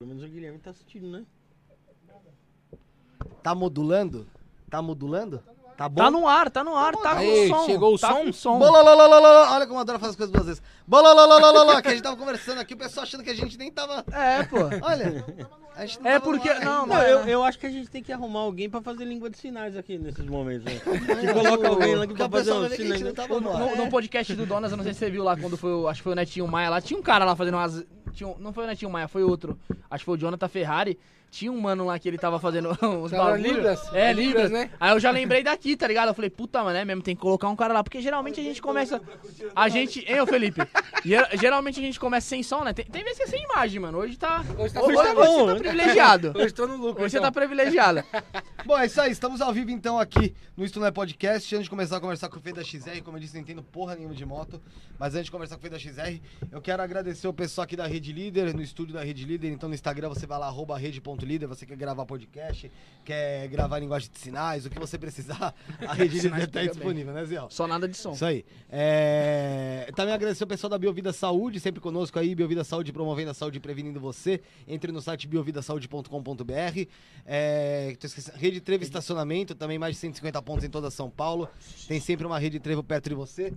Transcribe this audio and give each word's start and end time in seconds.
Pelo 0.00 0.10
menos 0.10 0.22
o 0.22 0.28
Guilherme 0.28 0.60
tá 0.60 0.70
assistindo, 0.70 1.08
né? 1.10 1.24
Tá 3.42 3.52
modulando? 3.52 4.28
Tá 4.70 4.80
modulando? 4.80 5.42
Tá 5.76 5.88
bom? 5.88 5.96
Tá 6.02 6.08
no 6.10 6.28
ar, 6.28 6.50
tá 6.50 6.62
no 6.62 6.76
ar, 6.76 6.92
tá 6.94 7.14
com 7.14 7.20
Aí, 7.20 7.48
som. 7.48 7.66
chegou 7.66 7.94
o 7.94 7.98
tá 7.98 8.08
som? 8.12 8.24
Com 8.26 8.32
som. 8.32 8.58
Bolololololol. 8.60 9.46
Olha 9.52 9.66
como 9.66 9.78
eu 9.78 9.80
adoro 9.80 9.98
fazer 9.98 10.10
as 10.10 10.16
coisas 10.16 10.32
duas 10.32 10.46
vezes. 10.46 10.62
Bolololololol. 10.86 11.82
Que 11.82 11.88
a 11.88 11.90
gente 11.90 12.02
tava 12.02 12.16
conversando 12.16 12.60
aqui, 12.60 12.74
o 12.74 12.76
pessoal 12.76 13.02
achando 13.02 13.24
que 13.24 13.30
a 13.30 13.34
gente 13.34 13.58
nem 13.58 13.72
tava. 13.72 14.04
É, 14.12 14.44
pô. 14.44 14.56
Olha. 14.82 15.24
A 15.74 15.84
gente 15.86 16.00
não 16.00 16.10
É 16.10 16.18
porque- 16.20 16.54
não. 16.54 16.86
Não, 16.86 17.02
eu, 17.02 17.20
eu 17.28 17.42
acho 17.44 17.58
que 17.58 17.66
a 17.66 17.70
gente 17.70 17.88
tem 17.90 18.02
que 18.02 18.12
arrumar 18.12 18.40
alguém 18.40 18.68
pra 18.70 18.80
fazer 18.80 19.04
língua 19.04 19.28
de 19.30 19.38
sinais 19.38 19.76
aqui 19.76 19.98
nesses 19.98 20.24
momentos. 20.26 20.64
Né? 20.64 20.78
Que 20.80 21.32
coloca 21.32 21.68
alguém 21.68 21.94
lá 21.96 22.06
que 22.06 22.14
pra 22.14 22.28
fazer 22.28 22.52
um 22.52 22.62
a 22.64 22.70
sinais. 22.70 23.00
não 23.00 23.14
tava 23.14 23.40
no. 23.40 23.58
No, 23.58 23.76
no 23.76 23.88
podcast 23.90 24.32
do 24.34 24.46
Donas, 24.46 24.70
eu 24.72 24.76
não 24.76 24.84
sei 24.84 24.92
se 24.94 25.00
você 25.00 25.10
viu 25.10 25.22
lá 25.24 25.36
quando 25.36 25.56
foi, 25.56 25.70
acho 25.88 26.00
que 26.00 26.04
foi 26.04 26.12
o 26.12 26.16
Netinho 26.16 26.46
Maia 26.48 26.70
lá, 26.70 26.80
tinha 26.80 26.98
um 26.98 27.02
cara 27.02 27.24
lá 27.24 27.34
fazendo 27.36 27.54
umas. 27.54 27.84
Tinha 28.12 28.34
não 28.38 28.52
foi 28.52 28.64
o 28.64 28.66
Netinho 28.66 28.90
Maia, 28.90 29.08
foi 29.08 29.22
outro. 29.22 29.58
Acho 29.90 30.02
que 30.02 30.06
foi 30.06 30.14
o 30.16 30.18
Jonathan 30.18 30.48
Ferrari. 30.48 30.98
Tinha 31.30 31.52
um 31.52 31.60
mano 31.60 31.84
lá 31.84 31.98
que 31.98 32.08
ele 32.08 32.16
tava 32.16 32.40
fazendo 32.40 32.70
uns 32.82 33.10
bagulho. 33.10 33.42
Libras? 33.42 33.80
É, 33.92 34.12
Libras, 34.12 34.50
né? 34.50 34.70
Aí 34.80 34.92
eu 34.92 34.98
já 35.00 35.10
lembrei 35.10 35.42
daqui, 35.42 35.76
tá 35.76 35.86
ligado? 35.86 36.08
Eu 36.08 36.14
falei, 36.14 36.30
puta, 36.30 36.64
mano, 36.64 36.76
é 36.78 36.84
mesmo, 36.84 37.02
tem 37.02 37.14
que 37.14 37.20
colocar 37.20 37.48
um 37.48 37.56
cara 37.56 37.74
lá. 37.74 37.84
Porque 37.84 38.00
geralmente 38.00 38.40
a 38.40 38.42
gente 38.42 38.62
começa. 38.62 39.00
A 39.54 39.68
gente. 39.68 40.00
Hein, 40.10 40.20
ô 40.22 40.26
Felipe? 40.26 40.60
Ger- 41.04 41.28
Geralmente 41.38 41.78
a 41.80 41.82
gente 41.82 42.00
começa 42.00 42.26
sem 42.26 42.42
som, 42.42 42.64
né? 42.64 42.72
Tem, 42.72 42.84
tem 42.86 43.02
vezes 43.04 43.18
que 43.18 43.24
é 43.24 43.26
sem 43.26 43.42
imagem, 43.44 43.78
mano. 43.80 43.98
Hoje 43.98 44.16
tá. 44.18 44.42
Hoje 44.58 44.72
tá 44.72 44.82
hoje, 44.82 44.94
suave. 44.94 45.16
hoje 45.20 45.30
você 45.32 45.46
tá 45.46 45.56
privilegiado. 45.58 46.32
Hoje 46.34 46.54
tô 46.54 46.66
no 46.66 46.76
lucro. 46.76 47.02
Hoje 47.04 47.10
você 47.10 47.18
então. 47.18 47.30
tá 47.30 47.32
privilegiado. 47.40 48.02
Bom, 48.64 48.78
é 48.78 48.86
isso 48.86 49.00
aí. 49.00 49.12
Estamos 49.12 49.40
ao 49.40 49.52
vivo 49.52 49.70
então 49.70 49.98
aqui 49.98 50.34
no 50.56 50.64
Isto 50.64 50.80
Não 50.80 50.86
é 50.86 50.90
Podcast. 50.90 51.54
Antes 51.54 51.64
de 51.64 51.70
começar 51.70 51.98
a 51.98 52.00
conversar 52.00 52.28
com 52.28 52.38
o 52.38 52.40
Fê 52.40 52.52
da 52.52 52.62
XR, 52.64 53.02
como 53.04 53.16
eu 53.16 53.20
disse, 53.20 53.34
não 53.34 53.42
entendo 53.42 53.62
porra 53.62 53.94
nenhuma 53.94 54.14
de 54.14 54.24
moto. 54.24 54.60
Mas 54.98 55.14
antes 55.14 55.26
de 55.26 55.30
conversar 55.30 55.56
com 55.56 55.60
o 55.60 55.62
Fê 55.62 55.68
da 55.70 55.78
XR, 55.78 56.20
eu 56.50 56.60
quero 56.60 56.82
agradecer 56.82 57.28
o 57.28 57.32
pessoal 57.32 57.64
aqui 57.64 57.76
da 57.76 57.86
Rede 57.86 58.12
Líder, 58.12 58.54
no 58.54 58.62
estúdio 58.62 58.94
da 58.94 59.04
Rede 59.04 59.24
Líder. 59.24 59.52
Então 59.52 59.68
no 59.68 59.74
Instagram 59.74 60.08
você 60.08 60.26
vai 60.26 60.38
lá, 60.38 60.46
arroba 60.46 60.76
rede.líder. 61.18 61.46
Você 61.46 61.66
quer 61.66 61.76
gravar 61.76 62.06
podcast, 62.06 62.70
quer 63.04 63.48
gravar 63.48 63.78
linguagem 63.78 64.10
de 64.10 64.18
sinais, 64.18 64.64
o 64.64 64.70
que 64.70 64.78
você 64.78 64.98
precisar, 64.98 65.54
a 65.86 65.94
Rede 65.94 66.20
Líder 66.20 66.46
tá 66.48 66.60
bem. 66.60 66.68
disponível, 66.68 67.12
né, 67.12 67.24
Zé? 67.24 67.38
Só 67.50 67.66
nada 67.66 67.88
de 67.88 67.96
som. 67.96 68.12
Isso 68.12 68.24
aí. 68.24 68.44
É, 68.70 69.90
Também 69.94 70.14
agradecer 70.14 70.44
o 70.44 70.46
pessoal 70.46 70.70
da 70.70 70.78
Biovida 70.78 71.12
Saúde, 71.12 71.60
sempre 71.60 71.80
conosco 71.80 72.18
aí, 72.18 72.34
Biovida 72.34 72.64
Saúde 72.64 72.92
promovendo 72.92 73.30
a 73.30 73.34
saúde 73.34 73.58
e 73.58 73.60
prevenindo 73.60 74.00
você. 74.00 74.40
Entre 74.66 74.92
no 74.92 75.00
site 75.00 75.26
biovidasaude.com.br. 75.26 76.88
É... 77.26 77.96
Rede 78.34 78.60
Trevo 78.60 78.84
Estacionamento, 78.84 79.54
também 79.54 79.78
mais 79.78 79.94
de 79.94 80.00
150 80.00 80.40
pontos 80.42 80.64
em 80.64 80.70
toda 80.70 80.90
São 80.90 81.10
Paulo. 81.10 81.48
Tem 81.86 82.00
sempre 82.00 82.26
uma 82.26 82.38
Rede 82.38 82.60
Trevo 82.60 82.82
perto 82.82 83.08
de 83.08 83.14
você. 83.14 83.52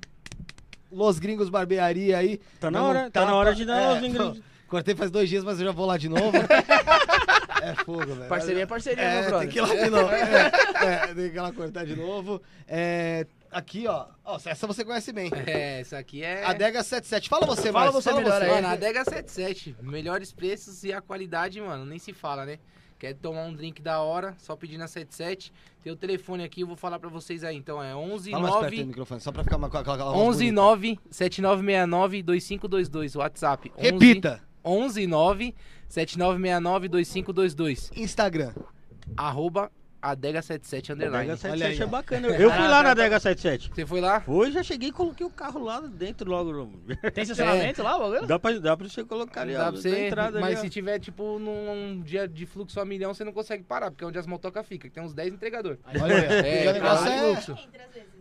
Los 0.92 1.20
Gringos 1.20 1.50
Barbearia 1.50 2.18
aí. 2.18 2.40
Tá 2.60 2.70
na 2.70 2.84
hora, 2.84 3.10
tá 3.10 3.26
na 3.26 3.34
hora 3.34 3.56
de 3.56 3.64
dar 3.64 3.82
É, 3.82 3.90
Los 3.92 4.00
Gringos. 4.00 4.42
Cortei 4.72 4.96
faz 4.96 5.12
dois 5.12 5.28
dias, 5.28 5.44
mas 5.44 5.60
eu 5.60 5.66
já 5.66 5.74
vou 5.74 5.86
lá 5.86 5.98
de 5.98 6.08
novo. 6.08 6.32
é 7.62 7.76
fogo, 7.84 8.06
velho. 8.06 8.30
Parceria 8.30 8.64
é 8.64 8.66
parceria, 8.66 9.04
É, 9.04 9.20
meu 9.20 9.30
brother. 9.30 9.40
tem 9.40 9.50
que 9.50 9.58
ir 9.58 9.62
lá 9.62 9.76
de 9.76 9.90
novo. 9.90 10.12
É, 10.82 10.94
é, 10.94 11.08
tem 11.14 11.30
que 11.30 11.36
ir 11.36 11.42
lá 11.42 11.52
cortar 11.52 11.86
de 11.86 11.94
novo. 11.94 12.42
É, 12.66 13.28
aqui, 13.52 13.86
ó. 13.86 14.06
ó. 14.24 14.40
Essa 14.46 14.66
você 14.66 14.86
conhece 14.86 15.12
bem. 15.12 15.30
É, 15.46 15.82
isso 15.82 15.94
aqui 15.94 16.24
é. 16.24 16.46
Adega 16.46 16.82
77. 16.82 17.28
Fala 17.28 17.46
você, 17.46 17.70
Fala 17.70 17.92
mais. 17.92 17.94
você 18.02 18.14
melhor 18.14 18.42
aí. 18.42 18.50
Mano, 18.50 18.68
a 18.68 18.72
Adega 18.72 19.04
77. 19.04 19.76
Melhores 19.82 20.32
preços 20.32 20.86
e 20.86 20.94
a 20.94 21.02
qualidade, 21.02 21.60
mano, 21.60 21.84
nem 21.86 22.00
se 22.00 22.14
fala, 22.14 22.46
né? 22.46 22.58
Quer 22.98 23.16
tomar 23.16 23.42
um 23.42 23.54
drink 23.54 23.82
da 23.82 24.00
hora, 24.00 24.36
só 24.38 24.56
pedir 24.56 24.78
na 24.78 24.88
77. 24.88 25.52
Tem 25.84 25.92
o 25.92 25.98
telefone 25.98 26.46
aqui, 26.46 26.62
eu 26.62 26.68
vou 26.68 26.78
falar 26.78 26.98
pra 26.98 27.10
vocês 27.10 27.44
aí. 27.44 27.58
Então 27.58 27.84
é 27.84 27.94
11 27.94 28.32
Fala 28.32 28.44
mais 28.44 28.56
perto 28.56 28.70
do 28.70 28.78
9 28.78 28.86
microfone, 28.86 29.20
só 29.20 29.32
pra 29.34 29.44
ficar 29.44 29.58
com 29.60 29.66
aquela 29.66 29.82
aquela 29.82 30.14
voz 30.14 30.28
11 30.30 30.38
bonita. 30.46 30.62
9 30.62 31.00
7969 31.12 32.24
2522, 32.24 33.16
WhatsApp. 33.18 33.72
11 33.78 33.92
Repita. 33.92 34.51
11 34.64 35.08
9 35.08 35.56
7969 35.88 36.88
2522. 36.88 37.92
Instagram. 37.96 38.54
Arroba 39.18 39.72
Adega 40.02 40.42
77 40.42 40.94
underline. 40.94 41.32
Adega 41.32 41.54
Olha 41.54 41.68
aí, 41.68 41.76
77 41.76 41.84
é 41.84 41.86
bacana. 41.86 42.28
Eu 42.30 42.50
fui 42.50 42.68
lá 42.68 42.82
na 42.82 42.92
Adega 42.92 43.20
77. 43.20 43.72
Você 43.74 43.86
foi 43.86 44.02
lá? 44.02 44.20
Fui, 44.22 44.52
já 44.52 44.64
cheguei 44.64 44.90
e 44.90 44.92
coloquei 44.92 45.26
o 45.26 45.30
carro 45.30 45.64
lá 45.64 45.80
dentro 45.80 46.28
logo. 46.28 46.72
Tem 47.14 47.22
estacionamento 47.22 47.84
lá, 47.84 47.98
o 47.98 48.00
bagulho? 48.00 48.26
Dá 48.26 48.40
pra, 48.40 48.58
dá 48.58 48.76
pra 48.76 48.90
você 48.90 49.04
colocar 49.04 49.42
ali, 49.42 49.54
Dá 49.54 49.68
ó, 49.68 49.72
pra 49.72 49.80
você, 49.80 50.08
entrada 50.08 50.40
mas 50.40 50.58
ali, 50.58 50.58
ó. 50.58 50.62
se 50.62 50.70
tiver, 50.72 50.98
tipo, 50.98 51.38
num 51.38 52.02
dia 52.02 52.28
de 52.28 52.48
fluxo 52.48 52.80
a 52.80 52.86
milhão, 52.86 53.14
você 53.14 53.24
não 53.24 53.32
consegue 53.32 53.64
parar, 53.64 53.92
porque 53.92 54.04
é 54.04 54.08
onde 54.08 54.18
as 54.18 54.26
motocas 54.26 54.66
ficam, 54.66 54.90
tem 54.90 55.04
uns 55.04 55.14
10 55.14 55.36
entregadores. 55.36 55.80
Olha 55.86 56.16
aí. 56.16 56.24
É, 56.48 56.66
E 56.66 56.68
o 56.70 56.74
negócio 56.74 57.06
lá 57.06 57.14
é... 57.14 57.20
fluxo. 57.20 57.70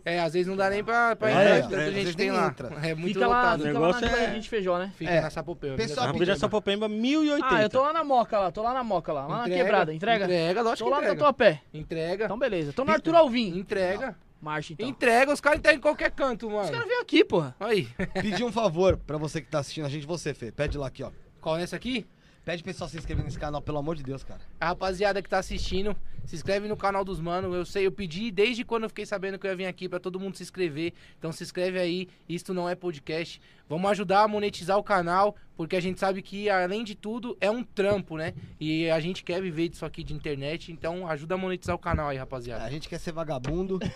às 0.19 0.33
vezes 0.33 0.47
não 0.47 0.55
dá 0.55 0.69
nem 0.69 0.83
pra, 0.83 1.15
pra 1.15 1.29
Olha 1.29 1.57
entrar, 1.57 1.69
tanta 1.69 1.83
Às 1.83 1.93
gente 1.93 2.17
tem 2.17 2.31
lá. 2.31 2.47
entra. 2.47 2.69
É 2.87 2.95
muito 2.95 3.13
Fica 3.13 3.27
lá, 3.27 3.35
lotado. 3.37 3.63
fica 3.63 3.79
lá 3.79 3.87
negócio 3.87 4.01
na 4.09 4.17
é- 4.17 4.35
é... 4.35 4.39
de 4.39 4.49
feijó, 4.49 4.77
né? 4.79 4.91
Fica 4.95 5.11
É. 5.11 5.21
na 5.21 5.29
Sapopeu. 5.29 5.75
Pessoal, 5.75 6.05
Na 6.05 6.09
Avenida 6.09 6.35
Sapopemba, 6.35 6.87
1080. 6.89 7.55
Ah, 7.55 7.61
eu 7.61 7.69
tô 7.69 7.81
lá 7.81 7.93
na 7.93 8.03
Moca 8.03 8.39
lá, 8.39 8.51
tô 8.51 8.61
lá 8.63 8.73
na 8.73 8.83
Moca 8.83 9.13
lá, 9.13 9.27
lá 9.27 9.37
na 9.39 9.43
quebrada, 9.49 9.93
entrega? 9.93 10.25
Entrega, 10.25 10.61
lógico 10.61 10.79
Tô 10.79 10.85
que 10.85 10.91
lá, 10.91 10.97
eu 10.97 11.01
entrega. 11.13 11.19
tô 11.19 11.25
a 11.25 11.33
pé. 11.33 11.61
Entrega. 11.73 12.25
Então 12.25 12.39
beleza. 12.39 12.73
Tô 12.73 12.83
no 12.83 12.91
Arthur 12.91 13.15
Alvim. 13.15 13.57
Entrega. 13.57 14.15
Marcha 14.41 14.73
então. 14.73 14.87
Entrega, 14.89 15.31
os 15.31 15.39
caras 15.39 15.59
entregam 15.59 15.77
em 15.77 15.81
qualquer 15.81 16.09
canto, 16.09 16.47
Os 16.47 16.53
mano. 16.53 16.71
caras 16.71 16.87
vêm 16.87 16.99
aqui, 16.99 17.23
porra. 17.23 17.55
Aí. 17.59 17.87
Pedir 18.21 18.43
um 18.43 18.51
favor 18.51 18.97
pra 18.97 19.17
você 19.17 19.39
que 19.39 19.47
tá 19.47 19.59
assistindo 19.59 19.85
a 19.85 19.89
gente, 19.89 20.07
você, 20.07 20.33
Fê. 20.33 20.51
Pede 20.51 20.79
lá 20.79 20.87
aqui, 20.87 21.03
ó. 21.03 21.11
Qual 21.39 21.57
é 21.57 21.61
essa 21.61 21.75
aqui? 21.75 22.07
Pede 22.43 22.63
pessoal 22.63 22.89
se 22.89 22.97
inscrever 22.97 23.23
nesse 23.23 23.37
canal, 23.37 23.61
pelo 23.61 23.77
amor 23.77 23.95
de 23.95 24.01
Deus, 24.01 24.23
cara. 24.23 24.41
A 24.59 24.67
rapaziada 24.67 25.21
que 25.21 25.29
tá 25.29 25.37
assistindo, 25.37 25.95
se 26.25 26.35
inscreve 26.35 26.67
no 26.67 26.75
canal 26.75 27.05
dos 27.05 27.19
manos. 27.19 27.53
Eu 27.53 27.63
sei, 27.63 27.85
eu 27.85 27.91
pedi 27.91 28.31
desde 28.31 28.65
quando 28.65 28.83
eu 28.83 28.89
fiquei 28.89 29.05
sabendo 29.05 29.37
que 29.37 29.45
eu 29.45 29.51
ia 29.51 29.55
vir 29.57 29.65
aqui 29.67 29.87
pra 29.87 29.99
todo 29.99 30.19
mundo 30.19 30.35
se 30.35 30.41
inscrever. 30.41 30.91
Então 31.19 31.31
se 31.31 31.43
inscreve 31.43 31.77
aí, 31.79 32.07
isto 32.27 32.51
não 32.51 32.67
é 32.67 32.73
podcast. 32.73 33.39
Vamos 33.69 33.91
ajudar 33.91 34.23
a 34.23 34.27
monetizar 34.27 34.75
o 34.75 34.83
canal, 34.83 35.35
porque 35.55 35.75
a 35.75 35.79
gente 35.79 35.99
sabe 35.99 36.23
que 36.23 36.49
além 36.49 36.83
de 36.83 36.95
tudo 36.95 37.37
é 37.39 37.49
um 37.51 37.63
trampo, 37.63 38.17
né? 38.17 38.33
E 38.59 38.89
a 38.89 38.99
gente 38.99 39.23
quer 39.23 39.39
viver 39.39 39.69
disso 39.69 39.85
aqui 39.85 40.03
de 40.03 40.13
internet, 40.15 40.71
então 40.71 41.07
ajuda 41.07 41.35
a 41.35 41.37
monetizar 41.37 41.75
o 41.75 41.79
canal 41.79 42.09
aí, 42.09 42.17
rapaziada. 42.17 42.63
A 42.63 42.71
gente 42.71 42.89
quer 42.89 42.99
ser 42.99 43.11
vagabundo. 43.11 43.77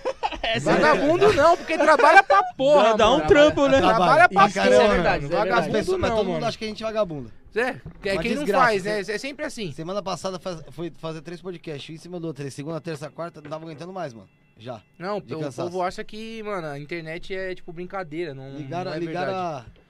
Vagabundo 0.61 1.33
não, 1.33 1.57
porque 1.57 1.75
trabalha 1.75 2.21
pra 2.21 2.43
porra, 2.55 2.89
Dá, 2.91 2.97
dá 2.97 3.11
um 3.11 3.17
mano. 3.17 3.27
trampo, 3.27 3.67
né? 3.67 3.79
Trabalha 3.79 4.29
pra 4.29 4.45
Isso 4.45 4.59
é 4.59 4.87
verdade, 4.87 5.23
mano. 5.25 5.35
é 5.35 5.41
verdade. 5.41 5.71
Pessoas, 5.71 5.99
mas 5.99 6.09
não, 6.11 6.17
todo 6.17 6.25
mundo 6.27 6.33
mano. 6.35 6.45
acha 6.45 6.57
que 6.57 6.65
a 6.65 6.67
gente 6.67 6.83
é 6.83 6.85
vagabundo. 6.85 7.31
É, 7.55 7.81
é 8.09 8.17
quem 8.17 8.35
não 8.35 8.47
faz, 8.47 8.83
né? 8.83 9.01
né? 9.01 9.13
É 9.13 9.17
sempre 9.17 9.45
assim. 9.45 9.71
Semana 9.71 10.01
passada 10.01 10.37
faz, 10.39 10.61
foi 10.71 10.91
fazer 10.97 11.21
três 11.21 11.41
podcasts, 11.41 11.89
um 11.89 11.93
em 11.93 11.97
cima 11.97 12.19
do 12.19 12.27
outro. 12.27 12.49
Segunda, 12.51 12.81
terça, 12.81 13.09
quarta, 13.09 13.41
não 13.41 13.49
tava 13.49 13.63
aguentando 13.65 13.93
mais, 13.93 14.13
mano. 14.13 14.29
Já. 14.57 14.81
Não, 14.97 15.17
o 15.17 15.21
cansaço. 15.21 15.69
povo 15.69 15.81
acha 15.81 16.03
que, 16.03 16.41
mano, 16.43 16.67
a 16.67 16.79
internet 16.79 17.33
é 17.35 17.53
tipo 17.53 17.73
brincadeira, 17.73 18.33
não, 18.33 18.55
Ligaram, 18.55 18.91
não 18.91 18.97
é 18.97 18.99
ligaram 18.99 19.33
verdade. 19.33 19.65
a. 19.81 19.85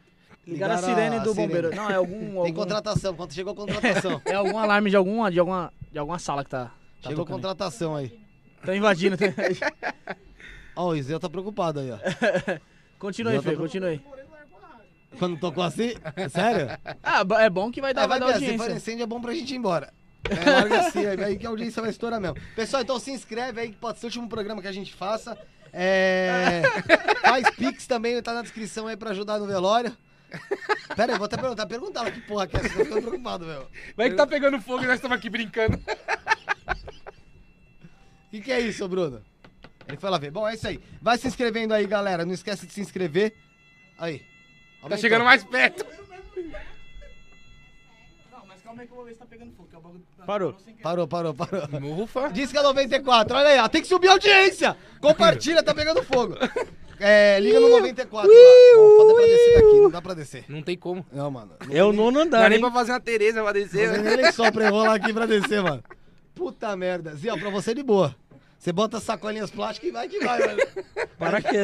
Ligaram 0.48 0.76
a 0.76 0.78
sirene 0.78 1.20
do 1.22 1.34
bombeiro. 1.34 1.76
Não, 1.76 1.90
é 1.90 1.96
algum. 1.96 2.20
Tem 2.20 2.38
algum- 2.38 2.53
contratação. 2.53 3.16
Quando 3.16 3.34
chegou 3.34 3.53
a 3.53 3.56
contratação? 3.56 4.22
É 4.26 4.34
algum 4.34 4.58
alarme 4.58 4.90
de 4.92 4.96
alguma, 4.96 5.32
de 5.32 5.40
alguma, 5.40 5.74
de 5.92 5.97
alguma 5.97 6.20
sala 6.20 6.44
que 6.44 6.50
tá. 6.52 6.66
tá 7.02 7.09
chegou 7.09 7.24
a 7.24 7.26
tocando 7.26 7.36
contratação 7.36 7.96
aí. 7.96 8.20
Tá 8.64 8.76
invadindo. 8.76 9.18
tá- 9.18 9.26
Ó, 10.76 10.90
o 10.90 10.96
Isel 10.96 11.20
tá 11.20 11.30
preocupado 11.30 11.80
aí, 11.80 11.90
ó. 11.92 11.97
continua 13.00 13.32
aí, 13.32 13.38
tá 13.38 13.44
Fê, 13.44 13.56
continua 13.56 13.90
aí. 13.90 14.02
Quando 15.18 15.40
tocou 15.40 15.64
assim? 15.64 15.94
Sério? 16.30 16.78
Ah, 17.03 17.24
é 17.40 17.50
bom 17.50 17.72
que 17.72 17.81
vai 17.81 17.94
dar, 17.94 18.03
É, 18.03 18.08
vai 18.08 18.20
vai 18.20 18.34
dar 18.34 18.40
ver, 18.40 18.46
se 18.46 18.58
for 18.58 18.64
audiência. 18.64 18.78
incêndio 18.78 19.03
é 19.03 19.08
bom 19.08 19.22
pra 19.22 19.34
gente 19.34 19.52
ir 19.53 19.58
embora. 19.58 19.94
É, 20.30 20.50
larga 20.50 20.80
assim, 20.88 21.06
aí 21.06 21.24
aí 21.24 21.38
que 21.38 21.46
a 21.46 21.50
audiência 21.50 21.81
vai 21.81 21.92
estourar 21.92 22.20
mesmo. 22.20 22.36
Pessoal, 22.56 22.81
então 22.81 23.00
se 23.00 23.12
inscreve 23.12 23.62
aí, 23.62 23.70
que 23.70 23.78
pode 23.78 24.00
ser 24.00 24.06
o 24.06 24.09
último 24.09 24.28
programa 24.28 24.62
que 24.62 24.68
a 24.68 24.72
gente 24.72 24.94
faça. 24.94 25.38
É... 25.72 26.62
Faz 27.22 27.50
Pix 27.52 27.86
também, 27.86 28.22
tá 28.22 28.34
na 28.34 28.42
descrição 28.42 28.88
aí 28.88 28.96
pra 28.96 29.12
ajudar 29.12 29.38
no 29.40 29.46
velório. 29.46 29.96
Pera 30.96 31.14
aí, 31.14 31.18
vou 31.18 31.26
até 31.26 31.38
perguntar. 31.38 31.66
Pergunta 31.66 32.00
ela 32.00 32.12
que 32.12 32.22
porra 32.22 32.47
que 32.47 32.58
é 32.58 32.59
essa, 32.59 32.70
tô 32.70 32.84
ficando 32.84 33.02
preocupado, 33.02 33.46
meu. 33.46 33.68
Vai 33.96 34.09
que 34.09 34.16
tá 34.16 34.26
pegando 34.26 34.59
fogo 34.62 34.84
e 34.84 34.88
nós 34.88 34.96
estamos 34.96 35.18
aqui 35.18 35.30
brincando. 35.30 35.78
O 38.28 38.30
que, 38.32 38.42
que 38.42 38.52
é 38.52 38.59
isso, 38.59 38.88
Bruno? 38.88 39.22
Ele 39.88 39.97
foi 39.97 40.09
lá 40.09 40.18
ver. 40.18 40.32
Bom, 40.32 40.47
é 40.47 40.56
isso 40.56 40.68
aí. 40.68 40.80
Vai 41.02 41.18
se 41.18 41.28
inscrevendo 41.28 41.74
aí, 41.74 41.86
galera. 41.86 42.26
Não 42.26 42.34
esquece 42.34 42.66
de 42.66 42.74
se 42.74 42.82
inscrever. 42.82 43.34
Aí. 43.97 44.22
Tá 44.90 44.97
chegando 44.97 45.25
mais 45.25 45.44
perto. 45.44 45.85
Não, 48.31 48.46
mas 48.47 48.62
calma 48.62 48.81
aí 48.81 48.88
que 48.88 48.94
eu 48.94 48.97
vou 48.97 49.06
ver 49.06 49.13
se 49.13 49.19
tá 49.19 49.25
pegando 49.25 49.51
fogo. 49.56 49.68
que 49.69 49.75
é 49.75 49.79
o 49.79 49.81
bagulho- 49.81 50.03
Parou. 50.25 50.55
Parou, 50.82 51.08
parou, 51.08 51.34
parou. 51.34 51.64
Ufa. 52.03 52.29
Diz 52.29 52.52
que 52.52 52.58
é 52.58 52.61
94. 52.64 53.35
Olha 53.37 53.47
aí, 53.49 53.59
ó. 53.59 53.67
Tem 53.67 53.82
que 53.82 53.87
subir 53.87 54.08
a 54.08 54.14
audiência. 54.14 54.76
Compartilha, 55.02 55.61
tá 55.64 55.73
pegando 55.73 56.03
fogo. 56.03 56.35
É, 56.99 57.40
liga 57.41 57.59
no 57.59 57.70
94 57.70 58.32
lá. 58.32 58.35
Não, 58.76 58.97
foda 58.97 59.11
é 59.11 59.16
pra 59.16 59.26
descer 59.26 59.53
daqui, 59.55 59.79
não 59.82 59.90
dá 59.91 60.02
pra 60.02 60.14
descer. 60.14 60.46
Não 60.47 60.61
tem 60.61 60.78
como. 60.78 61.05
Não, 61.11 61.29
mano. 61.29 61.52
Não 61.67 61.76
É 61.76 61.84
o 61.84 61.91
nono 61.91 62.20
Não 62.20 62.28
dá 62.29 62.37
andar, 62.40 62.49
nem 62.49 62.58
hein? 62.58 62.61
pra 62.64 62.72
fazer 62.72 62.91
uma 62.93 62.99
Tereza 63.02 63.43
pra 63.43 63.52
descer, 63.52 63.91
nem- 63.91 64.02
né? 64.02 64.16
nem 64.16 64.20
ele 64.26 64.32
sopra 64.32 64.67
enrola 64.67 64.96
aqui 64.96 65.11
pra 65.14 65.26
descer, 65.26 65.61
mano. 65.61 65.84
Puta 66.34 66.76
merda. 66.76 67.14
Zé, 67.16 67.32
ó, 67.32 67.37
pra 67.37 67.49
você 67.49 67.73
de 67.73 67.84
boa. 67.84 68.16
Você 68.58 68.72
bota 68.72 68.97
as 68.97 69.03
sacolinhas 69.03 69.52
plásticas 69.52 69.90
e 69.90 69.91
vai 69.91 70.08
que 70.08 70.20
vai, 70.23 70.40
mano. 70.40 70.59
Para 71.20 71.41
que. 71.41 71.58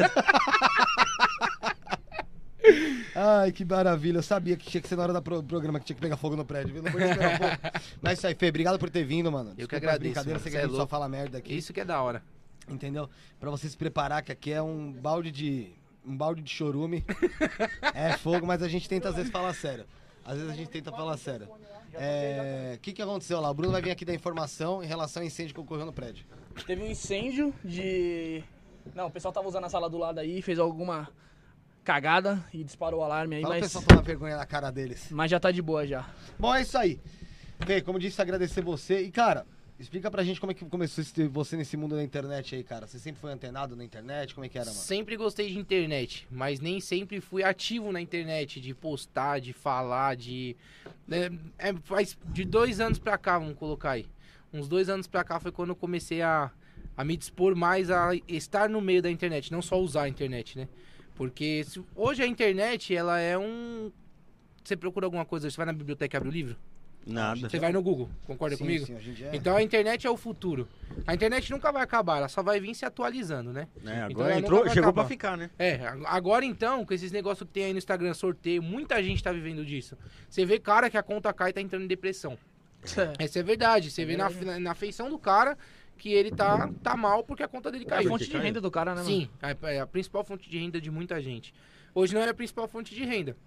Ai, 3.15 3.51
que 3.51 3.65
maravilha. 3.65 4.17
Eu 4.17 4.23
sabia 4.23 4.55
que 4.55 4.69
tinha 4.69 4.81
que 4.81 4.87
ser 4.87 4.95
na 4.95 5.03
hora 5.03 5.13
do 5.13 5.21
pro 5.21 5.43
programa 5.43 5.79
que 5.79 5.85
tinha 5.85 5.95
que 5.95 6.01
pegar 6.01 6.17
fogo 6.17 6.35
no 6.35 6.45
prédio, 6.45 6.73
viu? 6.73 6.83
Não 6.83 6.91
podia 6.91 7.09
esperar 7.11 7.33
um 7.35 7.37
pouco. 7.37 7.57
Mas 8.01 8.17
isso 8.17 8.27
aí, 8.27 8.35
Fê, 8.35 8.49
obrigado 8.49 8.77
por 8.79 8.89
ter 8.89 9.03
vindo, 9.03 9.31
mano. 9.31 9.51
que 9.51 9.57
Desculpa 9.57 9.75
as 9.75 9.83
agradeço, 9.83 10.01
brincadeiras, 10.13 10.41
mano. 10.41 10.51
sei 10.51 10.67
que 10.69 10.73
é 10.73 10.77
só 10.77 10.87
fala 10.87 11.09
merda 11.09 11.37
aqui. 11.37 11.53
Isso 11.53 11.73
que 11.73 11.81
é 11.81 11.85
da 11.85 12.01
hora. 12.01 12.23
Entendeu? 12.69 13.09
Pra 13.39 13.49
você 13.49 13.67
se 13.67 13.75
preparar, 13.75 14.21
que 14.23 14.31
aqui 14.31 14.51
é 14.51 14.61
um 14.61 14.91
balde 14.91 15.31
de. 15.31 15.71
Um 16.05 16.15
balde 16.15 16.41
de 16.41 16.49
chorume. 16.49 17.03
é 17.93 18.13
fogo, 18.17 18.45
mas 18.45 18.63
a 18.63 18.67
gente 18.67 18.87
tenta 18.87 19.09
às 19.09 19.15
vezes 19.15 19.31
falar 19.31 19.53
sério. 19.53 19.85
Às 20.25 20.35
vezes 20.37 20.51
a 20.51 20.55
gente 20.55 20.69
tenta 20.69 20.91
falar 20.91 21.17
sério. 21.17 21.47
É, 21.93 22.73
O 22.77 22.79
que, 22.79 22.93
que 22.93 23.01
aconteceu 23.01 23.39
lá? 23.41 23.49
O 23.49 23.53
Bruno 23.53 23.71
vai 23.71 23.81
vir 23.81 23.91
aqui 23.91 24.05
dar 24.05 24.13
informação 24.13 24.83
em 24.83 24.87
relação 24.87 25.21
ao 25.21 25.27
incêndio 25.27 25.53
que 25.53 25.59
ocorreu 25.59 25.85
no 25.85 25.91
prédio. 25.93 26.25
Teve 26.65 26.83
um 26.83 26.87
incêndio 26.87 27.53
de. 27.63 28.43
Não, 28.95 29.07
o 29.07 29.11
pessoal 29.11 29.31
tava 29.33 29.47
usando 29.47 29.65
a 29.65 29.69
sala 29.69 29.89
do 29.89 29.97
lado 29.97 30.19
aí, 30.19 30.41
fez 30.41 30.57
alguma 30.57 31.09
cagada 31.83 32.44
e 32.54 32.63
disparou 32.63 33.00
o 33.01 33.04
alarme 33.04 33.38
aí, 33.38 33.42
Fala 33.42 33.56
o 33.56 33.57
mas. 33.60 33.66
pessoal 33.68 33.83
tomar 33.86 34.01
vergonha 34.01 34.38
na 34.38 34.45
cara 34.45 34.69
deles. 34.72 35.07
Mas 35.12 35.31
já 35.31 35.39
tá 35.39 35.51
de 35.51 35.62
boa 35.62 35.86
já. 35.86 36.07
Bom, 36.38 36.54
é 36.54 36.62
isso 36.62 36.78
aí. 36.78 37.00
Fê, 37.66 37.81
como 37.81 38.00
disse, 38.00 38.22
agradecer 38.22 38.62
você. 38.62 39.01
E, 39.01 39.12
cara, 39.12 39.45
explica 39.80 40.10
pra 40.12 40.24
gente 40.24 40.39
como 40.39 40.51
é 40.51 40.56
que 40.56 40.63
começou 40.66 41.01
esse- 41.01 41.28
você 41.28 41.56
nesse 41.57 41.75
mundo 41.78 41.95
da 41.95 42.04
internet 42.04 42.56
aí, 42.56 42.63
cara. 42.63 42.88
Você 42.88 42.98
sempre 43.00 43.19
foi 43.22 43.31
antenado 43.31 43.75
na 43.75 43.83
internet? 43.83 44.33
Como 44.33 44.45
é 44.45 44.50
que 44.50 44.57
era, 44.57 44.68
mano? 44.68 44.80
Sempre 44.80 45.16
gostei 45.18 45.51
de 45.51 45.57
internet, 45.60 46.28
mas 46.31 46.60
nem 46.60 46.80
sempre 46.80 47.19
fui 47.22 47.44
ativo 47.44 47.92
na 47.92 48.00
internet, 48.01 48.60
de 48.62 48.74
postar, 48.74 49.39
de 49.39 49.54
falar, 49.54 50.16
de. 50.16 50.56
É, 51.10 51.69
é, 51.69 51.74
faz 51.83 52.18
de 52.25 52.45
dois 52.45 52.80
anos 52.80 53.00
pra 53.00 53.18
cá, 53.18 53.38
vamos 53.39 53.56
colocar 53.57 53.92
aí. 53.92 54.06
Uns 54.54 54.68
dois 54.68 54.89
anos 54.89 55.07
pra 55.07 55.24
cá 55.24 55.39
foi 55.39 55.51
quando 55.51 55.69
eu 55.69 55.75
comecei 55.75 56.22
a, 56.22 56.51
a 56.98 57.04
me 57.06 57.16
dispor 57.16 57.56
mais 57.56 57.89
a 57.89 58.10
estar 58.28 58.68
no 58.69 58.81
meio 58.81 59.01
da 59.01 59.10
internet, 59.10 59.51
não 59.51 59.62
só 59.62 59.80
usar 59.80 60.04
a 60.04 60.10
internet, 60.10 60.57
né? 60.57 60.68
Porque 61.21 61.63
se- 61.65 61.83
hoje 61.95 62.23
a 62.23 62.25
internet, 62.25 62.95
ela 62.95 63.19
é 63.19 63.38
um. 63.38 63.91
Você 64.63 64.75
procura 64.75 65.06
alguma 65.06 65.23
coisa, 65.23 65.51
você 65.51 65.56
vai 65.57 65.68
na 65.68 65.73
biblioteca 65.73 66.15
e 66.15 66.18
abre 66.18 66.29
o 66.29 66.31
livro? 66.31 66.56
Nada. 67.06 67.47
Você 67.47 67.59
vai 67.59 67.71
no 67.71 67.79
Google, 67.79 68.09
concorda 68.25 68.56
Sim, 68.56 68.63
comigo? 68.63 68.88
Sim, 68.88 68.95
hoje 68.95 69.12
em 69.12 69.13
dia 69.13 69.27
é. 69.27 69.35
Então 69.35 69.56
a 69.56 69.62
internet 69.62 70.07
é 70.07 70.09
o 70.09 70.18
futuro. 70.18 70.68
A 71.06 71.13
internet 71.13 71.51
nunca 71.51 71.71
vai 71.71 71.83
acabar, 71.83 72.18
ela 72.18 72.27
só 72.27 72.41
vai 72.41 72.59
vir 72.59 72.73
se 72.73 72.85
atualizando, 72.85 73.53
né? 73.53 73.68
É, 73.85 73.89
Então 73.97 74.06
agora 74.06 74.31
ela 74.31 74.39
entrou, 74.39 74.59
chegou 74.69 74.89
acabar. 74.89 74.94
pra 74.94 75.06
ficar, 75.06 75.38
né? 75.38 75.51
É, 75.59 75.75
ag- 75.85 76.03
agora 76.07 76.44
então, 76.44 76.83
com 76.83 76.91
esses 76.94 77.12
negócios 77.12 77.47
que 77.47 77.53
tem 77.53 77.65
aí 77.65 77.71
no 77.71 77.77
Instagram, 77.77 78.15
sorteio, 78.15 78.63
muita 78.63 79.01
gente 79.03 79.21
tá 79.21 79.31
vivendo 79.31 79.63
disso. 79.63 79.95
Você 80.27 80.44
vê 80.44 80.57
cara 80.57 80.89
que 80.89 80.97
a 80.97 81.03
conta 81.03 81.31
cai 81.31 81.51
e 81.51 81.53
tá 81.53 81.62
entrando 81.62 81.83
em 81.83 81.88
depressão. 81.88 82.35
Essa 83.19 83.39
é 83.39 83.44
verdade. 83.44 83.91
Você 83.91 84.03
vê 84.06 84.18
na, 84.18 84.27
na, 84.31 84.59
na 84.59 84.73
feição 84.75 85.07
do 85.07 85.19
cara 85.19 85.56
que 86.01 86.12
ele 86.12 86.31
tá, 86.31 86.68
tá 86.81 86.98
mal 86.98 87.24
porque 87.24 87.44
a 87.44 87.48
conta 87.48 87.71
dele 87.71 87.83
É 87.83 87.88
a 87.88 87.98
caiu. 87.98 88.09
fonte 88.09 88.25
de 88.25 88.31
caiu. 88.31 88.42
renda 88.44 88.59
do 88.59 88.71
cara, 88.71 88.95
né, 88.95 89.03
mano? 89.03 89.07
Sim, 89.15 89.30
é, 89.39 89.75
é 89.75 89.80
a 89.80 89.86
principal 89.86 90.24
fonte 90.24 90.50
de 90.50 90.57
renda 90.57 90.81
de 90.81 90.89
muita 90.89 91.21
gente. 91.21 91.53
Hoje 91.94 92.13
não 92.15 92.21
é 92.21 92.30
a 92.30 92.33
principal 92.33 92.68
fonte 92.68 92.95
de 92.95 93.03
renda. 93.06 93.38